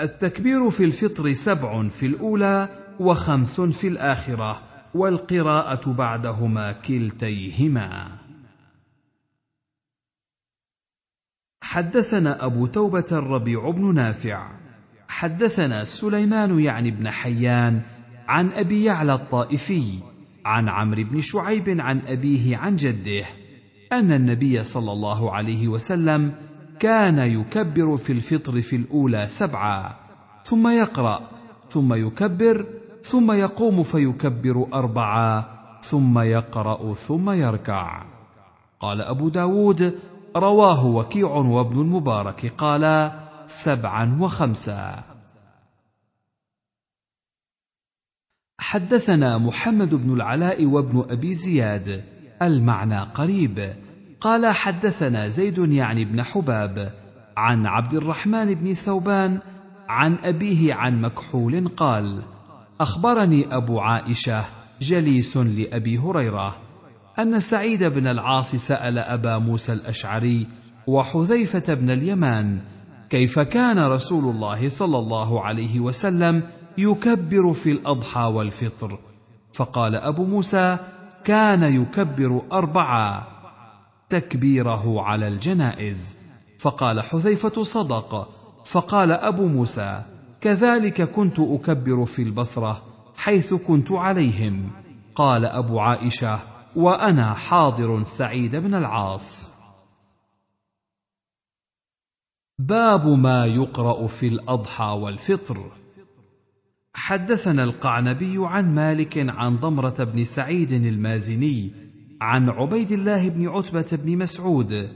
التكبير 0.00 0.70
في 0.70 0.84
الفطر 0.84 1.32
سبع 1.32 1.88
في 1.88 2.06
الأولى 2.06 2.68
وخمس 3.00 3.60
في 3.60 3.88
الآخرة 3.88 4.62
والقراءة 4.94 5.92
بعدهما 5.92 6.72
كلتيهما. 6.72 8.18
حدثنا 11.62 12.44
أبو 12.44 12.66
توبة 12.66 13.06
الربيع 13.12 13.70
بن 13.70 13.94
نافع 13.94 14.50
حدثنا 15.08 15.84
سليمان 15.84 16.60
يعني 16.60 16.90
بن 16.90 17.10
حيان 17.10 17.82
عن 18.28 18.52
أبي 18.52 18.84
يعلى 18.84 19.12
الطائفي 19.12 19.98
عن 20.44 20.68
عمرو 20.68 21.02
بن 21.04 21.20
شعيب 21.20 21.80
عن 21.80 21.98
أبيه 22.06 22.56
عن 22.56 22.76
جده 22.76 23.24
أن 23.92 24.12
النبي 24.12 24.64
صلى 24.64 24.92
الله 24.92 25.32
عليه 25.32 25.68
وسلم 25.68 26.34
كان 26.80 27.18
يكبر 27.18 27.96
في 27.96 28.12
الفطر 28.12 28.62
في 28.62 28.76
الأولى 28.76 29.28
سبعا 29.28 29.96
ثم 30.44 30.68
يقرأ 30.68 31.30
ثم 31.68 31.94
يكبر 31.94 32.66
ثم 33.02 33.32
يقوم 33.32 33.82
فيكبر 33.82 34.68
أربعا 34.74 35.44
ثم 35.82 36.18
يقرأ 36.18 36.94
ثم 36.94 37.30
يركع. 37.30 38.04
قال 38.80 39.00
أبو 39.00 39.28
داود 39.28 39.98
رواه 40.36 40.86
وكيع 40.86 41.28
وابن 41.28 41.80
المبارك 41.80 42.46
قالا 42.58 43.12
سبعا 43.46 44.18
وخمسا. 44.20 45.02
حدثنا 48.60 49.38
محمد 49.38 49.94
بن 49.94 50.14
العلاء 50.14 50.66
وابن 50.66 51.04
أبي 51.10 51.34
زياد 51.34 52.04
المعنى 52.46 52.98
قريب. 52.98 53.72
قال 54.20 54.46
حدثنا 54.46 55.28
زيد 55.28 55.58
يعني 55.58 56.04
بن 56.04 56.22
حباب 56.22 56.92
عن 57.36 57.66
عبد 57.66 57.94
الرحمن 57.94 58.54
بن 58.54 58.74
ثوبان 58.74 59.40
عن 59.88 60.16
أبيه 60.24 60.74
عن 60.74 61.00
مكحول 61.00 61.68
قال 61.68 62.22
أخبرني 62.80 63.56
أبو 63.56 63.80
عائشة 63.80 64.44
جليس 64.80 65.36
لأبي 65.36 65.98
هريرة 65.98 66.56
أن 67.18 67.38
سعيد 67.38 67.84
بن 67.84 68.06
العاص 68.06 68.54
سأل 68.54 68.98
أبا 68.98 69.38
موسى 69.38 69.72
الأشعري 69.72 70.46
وحذيفة 70.86 71.74
بن 71.74 71.90
اليمان 71.90 72.60
كيف 73.10 73.38
كان 73.38 73.78
رسول 73.78 74.34
الله 74.34 74.68
صلى 74.68 74.98
الله 74.98 75.44
عليه 75.44 75.80
وسلم 75.80 76.42
يكبر 76.78 77.52
في 77.52 77.70
الأضحى 77.70 78.20
والفطر. 78.20 78.98
فقال 79.52 79.96
أبو 79.96 80.24
موسى 80.24 80.78
كان 81.24 81.62
يكبر 81.62 82.42
اربعا 82.52 83.26
تكبيره 84.08 85.02
على 85.02 85.28
الجنائز. 85.28 86.16
فقال 86.58 87.00
حذيفة 87.00 87.62
صدق. 87.62 88.28
فقال 88.64 89.12
أبو 89.12 89.46
موسى 89.46 90.02
كذلك 90.40 91.02
كنت 91.02 91.38
أكبر 91.38 92.04
في 92.04 92.22
البصرة 92.22 92.82
حيث 93.16 93.54
كنت 93.54 93.92
عليهم. 93.92 94.70
قال 95.14 95.44
أبو 95.44 95.80
عائشة 95.80 96.38
وأنا 96.76 97.34
حاضر 97.34 98.02
سعيد 98.02 98.56
بن 98.56 98.74
العاص. 98.74 99.50
باب 102.58 103.06
ما 103.06 103.46
يقرأ 103.46 104.06
في 104.06 104.28
الأضحى 104.28 104.84
والفطر. 104.84 105.81
حدثنا 106.94 107.64
القعنبي 107.64 108.34
عن 108.38 108.74
مالك 108.74 109.18
عن 109.28 109.56
ضمرة 109.56 110.04
بن 110.04 110.24
سعيد 110.24 110.72
المازني 110.72 111.72
عن 112.20 112.48
عبيد 112.48 112.92
الله 112.92 113.28
بن 113.28 113.48
عتبة 113.48 113.86
بن 113.92 114.18
مسعود 114.18 114.88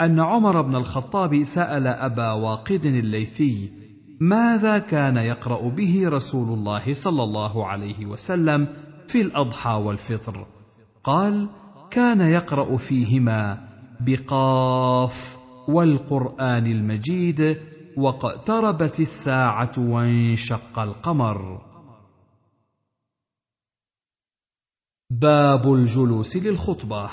أن 0.00 0.20
عمر 0.20 0.62
بن 0.62 0.76
الخطاب 0.76 1.42
سأل 1.42 1.86
أبا 1.86 2.32
واقد 2.32 2.86
الليثي 2.86 3.72
ماذا 4.20 4.78
كان 4.78 5.16
يقرأ 5.16 5.68
به 5.68 6.08
رسول 6.08 6.58
الله 6.58 6.94
صلى 6.94 7.22
الله 7.22 7.66
عليه 7.66 8.06
وسلم 8.06 8.68
في 9.08 9.20
الأضحى 9.20 9.70
والفطر؟ 9.70 10.46
قال 11.04 11.48
كان 11.90 12.20
يقرأ 12.20 12.76
فيهما 12.76 13.68
بقاف 14.00 15.36
والقرآن 15.68 16.66
المجيد 16.66 17.58
واقتربت 17.98 19.00
الساعة 19.00 19.72
وانشق 19.78 20.78
القمر. 20.78 21.62
باب 25.10 25.72
الجلوس 25.72 26.36
للخطبة. 26.36 27.10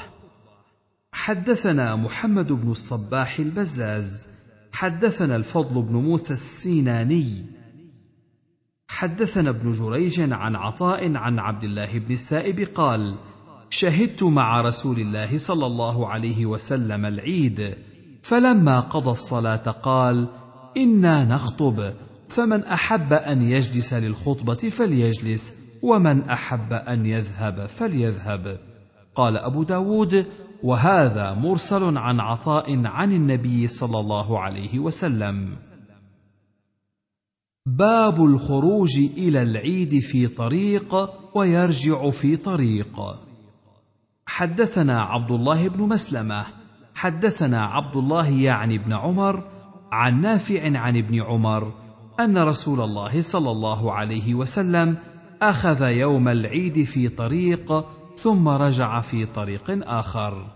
حدثنا 1.13 1.95
محمد 1.95 2.51
بن 2.51 2.71
الصباح 2.71 3.39
البزاز. 3.39 4.27
حدثنا 4.73 5.35
الفضل 5.35 5.81
بن 5.81 5.95
موسى 5.95 6.33
السيناني. 6.33 7.45
حدثنا 8.87 9.49
ابن 9.49 9.71
جريج 9.71 10.19
عن 10.33 10.55
عطاء 10.55 11.15
عن 11.15 11.39
عبد 11.39 11.63
الله 11.63 11.99
بن 11.99 12.13
السائب 12.13 12.59
قال 12.59 13.17
شهدت 13.69 14.23
مع 14.23 14.61
رسول 14.61 14.99
الله 14.99 15.37
صلى 15.37 15.65
الله 15.65 16.09
عليه 16.09 16.45
وسلم 16.45 17.05
العيد 17.05 17.75
فلما 18.23 18.79
قضى 18.79 19.11
الصلاة 19.11 19.71
قال 19.71 20.44
إنا 20.77 21.23
نخطب. 21.23 21.93
فمن 22.29 22.63
أحب 22.63 23.13
أن 23.13 23.41
يجلس 23.41 23.93
للخطبة 23.93 24.69
فليجلس 24.69 25.53
ومن 25.83 26.29
أحب 26.29 26.73
أن 26.73 27.05
يذهب 27.05 27.65
فليذهب. 27.65 28.59
قال 29.15 29.37
أبو 29.37 29.63
داود 29.63 30.25
وهذا 30.63 31.33
مرسل 31.33 31.97
عن 31.97 32.19
عطاء 32.19 32.85
عن 32.85 33.11
النبي 33.11 33.67
صلى 33.67 33.99
الله 33.99 34.39
عليه 34.39 34.79
وسلم. 34.79 35.55
باب 37.65 38.25
الخروج 38.25 38.99
إلى 39.17 39.41
العيد 39.41 39.99
في 39.99 40.27
طريق 40.27 40.95
ويرجع 41.37 42.09
في 42.09 42.37
طريق. 42.37 43.01
حدثنا 44.25 45.01
عبد 45.01 45.31
الله 45.31 45.67
بن 45.67 45.81
مسلمة. 45.81 46.45
حدثنا 46.95 47.61
عبد 47.61 47.95
الله 47.95 48.29
يعني 48.29 48.77
بن 48.77 48.93
عمر 48.93 49.54
عن 49.95 50.21
نافع 50.21 50.79
عن 50.79 50.97
ابن 50.97 51.21
عمر 51.21 51.73
أن 52.19 52.37
رسول 52.37 52.81
الله 52.81 53.21
صلى 53.21 53.51
الله 53.51 53.93
عليه 53.93 54.35
وسلم 54.35 54.97
أخذ 55.41 55.81
يوم 55.81 56.27
العيد 56.27 56.83
في 56.83 57.09
طريق 57.09 57.85
ثم 58.15 58.47
رجع 58.47 59.01
في 59.01 59.25
طريق 59.25 59.89
آخر. 59.89 60.51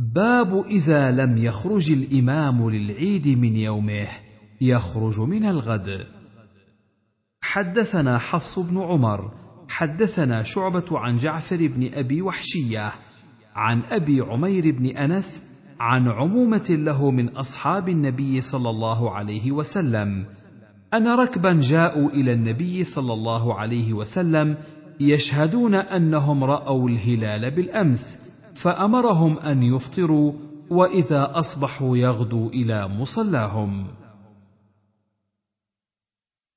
باب 0.00 0.64
إذا 0.66 1.10
لم 1.10 1.36
يخرج 1.38 1.92
الإمام 1.92 2.70
للعيد 2.70 3.28
من 3.28 3.56
يومه 3.56 4.08
يخرج 4.60 5.20
من 5.20 5.44
الغد. 5.44 6.06
حدثنا 7.42 8.18
حفص 8.18 8.58
بن 8.58 8.78
عمر 8.78 9.32
حدثنا 9.68 10.42
شعبة 10.42 10.98
عن 10.98 11.16
جعفر 11.16 11.66
بن 11.66 11.94
أبي 11.94 12.22
وحشية 12.22 12.92
عن 13.54 13.82
أبي 13.82 14.20
عمير 14.20 14.70
بن 14.70 14.86
أنس 14.86 15.47
عن 15.80 16.08
عمومة 16.08 16.66
له 16.70 17.10
من 17.10 17.28
أصحاب 17.28 17.88
النبي 17.88 18.40
صلى 18.40 18.70
الله 18.70 19.12
عليه 19.12 19.52
وسلم. 19.52 20.26
ان 20.94 21.08
ركبا 21.08 21.60
جاءوا 21.60 22.10
إلى 22.10 22.32
النبي 22.32 22.84
صلى 22.84 23.12
الله 23.12 23.54
عليه 23.54 23.92
وسلم 23.92 24.56
يشهدون 25.00 25.74
أنهم 25.74 26.44
رأوا 26.44 26.88
الهلال 26.88 27.50
بالأمس 27.50 28.18
فأمرهم 28.54 29.38
أن 29.38 29.62
يفطروا 29.62 30.32
وإذا 30.70 31.38
أصبحوا 31.38 31.96
يغدوا 31.96 32.50
إلى 32.50 32.88
مصلاهم. 32.88 33.86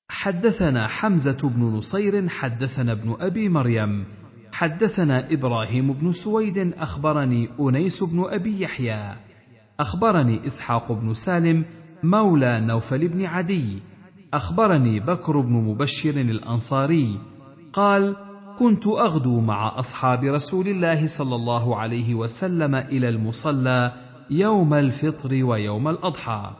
حدثنا 0.10 0.88
حمزة 0.88 1.50
بن 1.50 1.62
نصير 1.62 2.30
حدثنا 2.30 2.92
ابن 2.92 3.16
أبي 3.20 3.50
مريم 3.50 4.06
حدثنا 4.62 5.34
إبراهيم 5.34 5.94
بن 5.94 6.12
سويد 6.12 6.74
أخبرني 6.80 7.50
أنيس 7.60 8.04
بن 8.04 8.26
أبي 8.30 8.62
يحيى. 8.62 9.16
أخبرني 9.80 10.48
إسحاق 10.48 10.92
بن 10.92 11.14
سالم 11.14 11.66
مولى 12.04 12.60
نوفل 12.60 13.08
بن 13.08 13.26
عدي. 13.26 13.80
أخبرني 14.34 15.00
بكر 15.00 15.40
بن 15.40 15.54
مبشر 15.54 16.10
الأنصاري. 16.10 17.20
قال 17.74 18.16
كنت 18.60 18.88
أغدو 18.88 19.42
مع 19.42 19.80
أصحاب 19.80 20.24
رسول 20.24 20.68
الله 20.68 21.08
صلى 21.08 21.36
الله 21.36 21.76
عليه 21.80 22.16
وسلم 22.16 22.76
إلى 22.76 23.10
المصلى 23.10 23.94
يوم 24.30 24.74
الفطر 24.74 25.44
ويوم 25.44 25.88
الأضحى. 25.88 26.52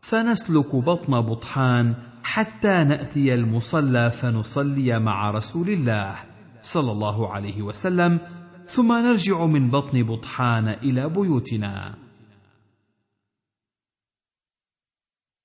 فنسلك 0.00 0.76
بطن 0.76 1.20
بطحان 1.20 1.94
حتى 2.22 2.84
نأتي 2.84 3.34
المصلى 3.34 4.10
فنصلي 4.10 4.98
مع 4.98 5.30
رسول 5.30 5.68
الله. 5.68 6.29
صلى 6.62 6.92
الله 6.92 7.32
عليه 7.32 7.62
وسلم 7.62 8.20
ثم 8.66 8.92
نرجع 8.92 9.46
من 9.46 9.70
بطن 9.70 10.02
بطحان 10.02 10.68
إلى 10.68 11.08
بيوتنا. 11.08 11.98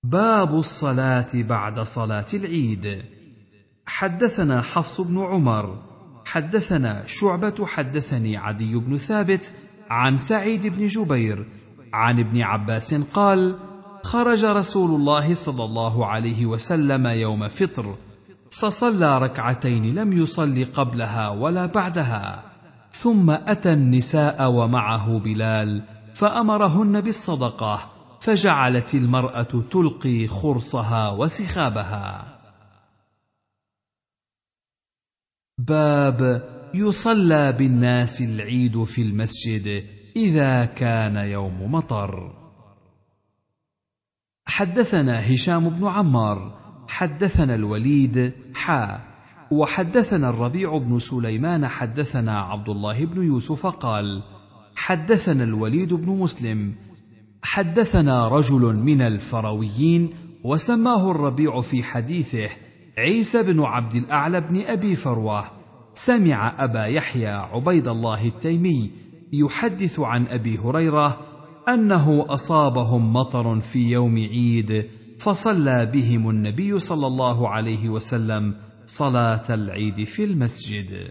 باب 0.04 0.60
الصلاة 0.60 1.32
بعد 1.34 1.80
صلاة 1.80 2.26
العيد. 2.34 3.06
حدثنا 3.86 4.62
حفص 4.62 5.02
بن 5.02 5.20
عمر 5.20 5.84
حدثنا 6.26 7.06
شعبة 7.06 7.66
حدثني 7.66 8.38
عدي 8.38 8.76
بن 8.76 8.98
ثابت 8.98 9.54
عن 9.90 10.18
سعيد 10.18 10.68
بن 10.68 10.88
جبير 10.88 11.46
عن 11.94 12.20
ابن 12.20 12.42
عباس 12.42 12.94
قال 12.94 13.56
خرج 14.04 14.46
رسول 14.46 14.96
الله 14.96 15.34
صلى 15.34 15.64
الله 15.64 16.06
عليه 16.06 16.46
وسلم 16.46 17.08
يوم 17.08 17.48
فطر 17.48 17.96
فصلى 18.52 19.18
ركعتين 19.18 19.96
لم 19.96 20.14
يصل 20.14 20.66
قبلها 20.74 21.30
ولا 21.30 21.66
بعدها 21.66 22.44
ثم 22.92 23.30
أتى 23.30 23.74
النساء 23.74 24.52
ومعه 24.52 25.20
بلال 25.20 25.84
فأمرهن 26.16 27.02
بالصدقة 27.02 27.92
فجعلت 28.22 28.96
المرأة 28.96 29.64
تلقي 29.72 30.28
خرصها 30.28 31.10
وسخابها. 31.10 32.40
باب 35.58 36.44
يصلى 36.74 37.52
بالناس 37.52 38.22
العيد 38.22 38.84
في 38.84 39.02
المسجد 39.02 39.84
إذا 40.16 40.66
كان 40.66 41.16
يوم 41.16 41.72
مطر. 41.72 42.34
حدثنا 44.46 45.34
هشام 45.34 45.70
بن 45.70 45.88
عمار 45.88 46.65
حدثنا 46.96 47.56
الوليد 47.56 48.34
حا 48.54 49.00
وحدثنا 49.52 50.30
الربيع 50.30 50.78
بن 50.78 51.00
سليمان 51.00 51.68
حدثنا 51.68 52.42
عبد 52.42 52.70
الله 52.70 53.06
بن 53.06 53.24
يوسف 53.24 53.66
قال 53.66 54.24
حدثنا 54.76 55.44
الوليد 55.44 55.94
بن 55.94 56.10
مسلم 56.10 56.76
حدثنا 57.44 58.28
رجل 58.28 58.76
من 58.76 59.02
الفرويين 59.02 60.10
وسماه 60.44 61.12
الربيع 61.12 61.62
في 61.62 61.84
حديثه 61.84 62.50
عيسى 62.98 63.44
بن 63.44 63.62
عبد 63.62 63.96
الأعلى 63.96 64.42
بن 64.42 64.62
أبي 64.62 64.96
فروة 64.96 65.44
سمع 65.94 66.64
أبا 66.64 66.86
يحيى 66.86 67.28
عبيد 67.28 67.88
الله 67.88 68.28
التيمي 68.28 68.92
يحدث 69.34 70.00
عن 70.00 70.28
أبي 70.28 70.58
هريرة 70.58 71.20
أنه 71.70 72.26
أصابهم 72.30 73.14
مطر 73.14 73.60
في 73.60 73.92
يوم 73.92 74.18
عيد 74.18 74.86
فصلى 75.26 75.86
بهم 75.86 76.30
النبي 76.30 76.80
صلى 76.80 77.08
الله 77.08 77.50
عليه 77.50 77.90
وسلم 77.90 78.54
صلاة 78.86 79.44
العيد 79.50 80.04
في 80.04 80.24
المسجد. 80.24 81.08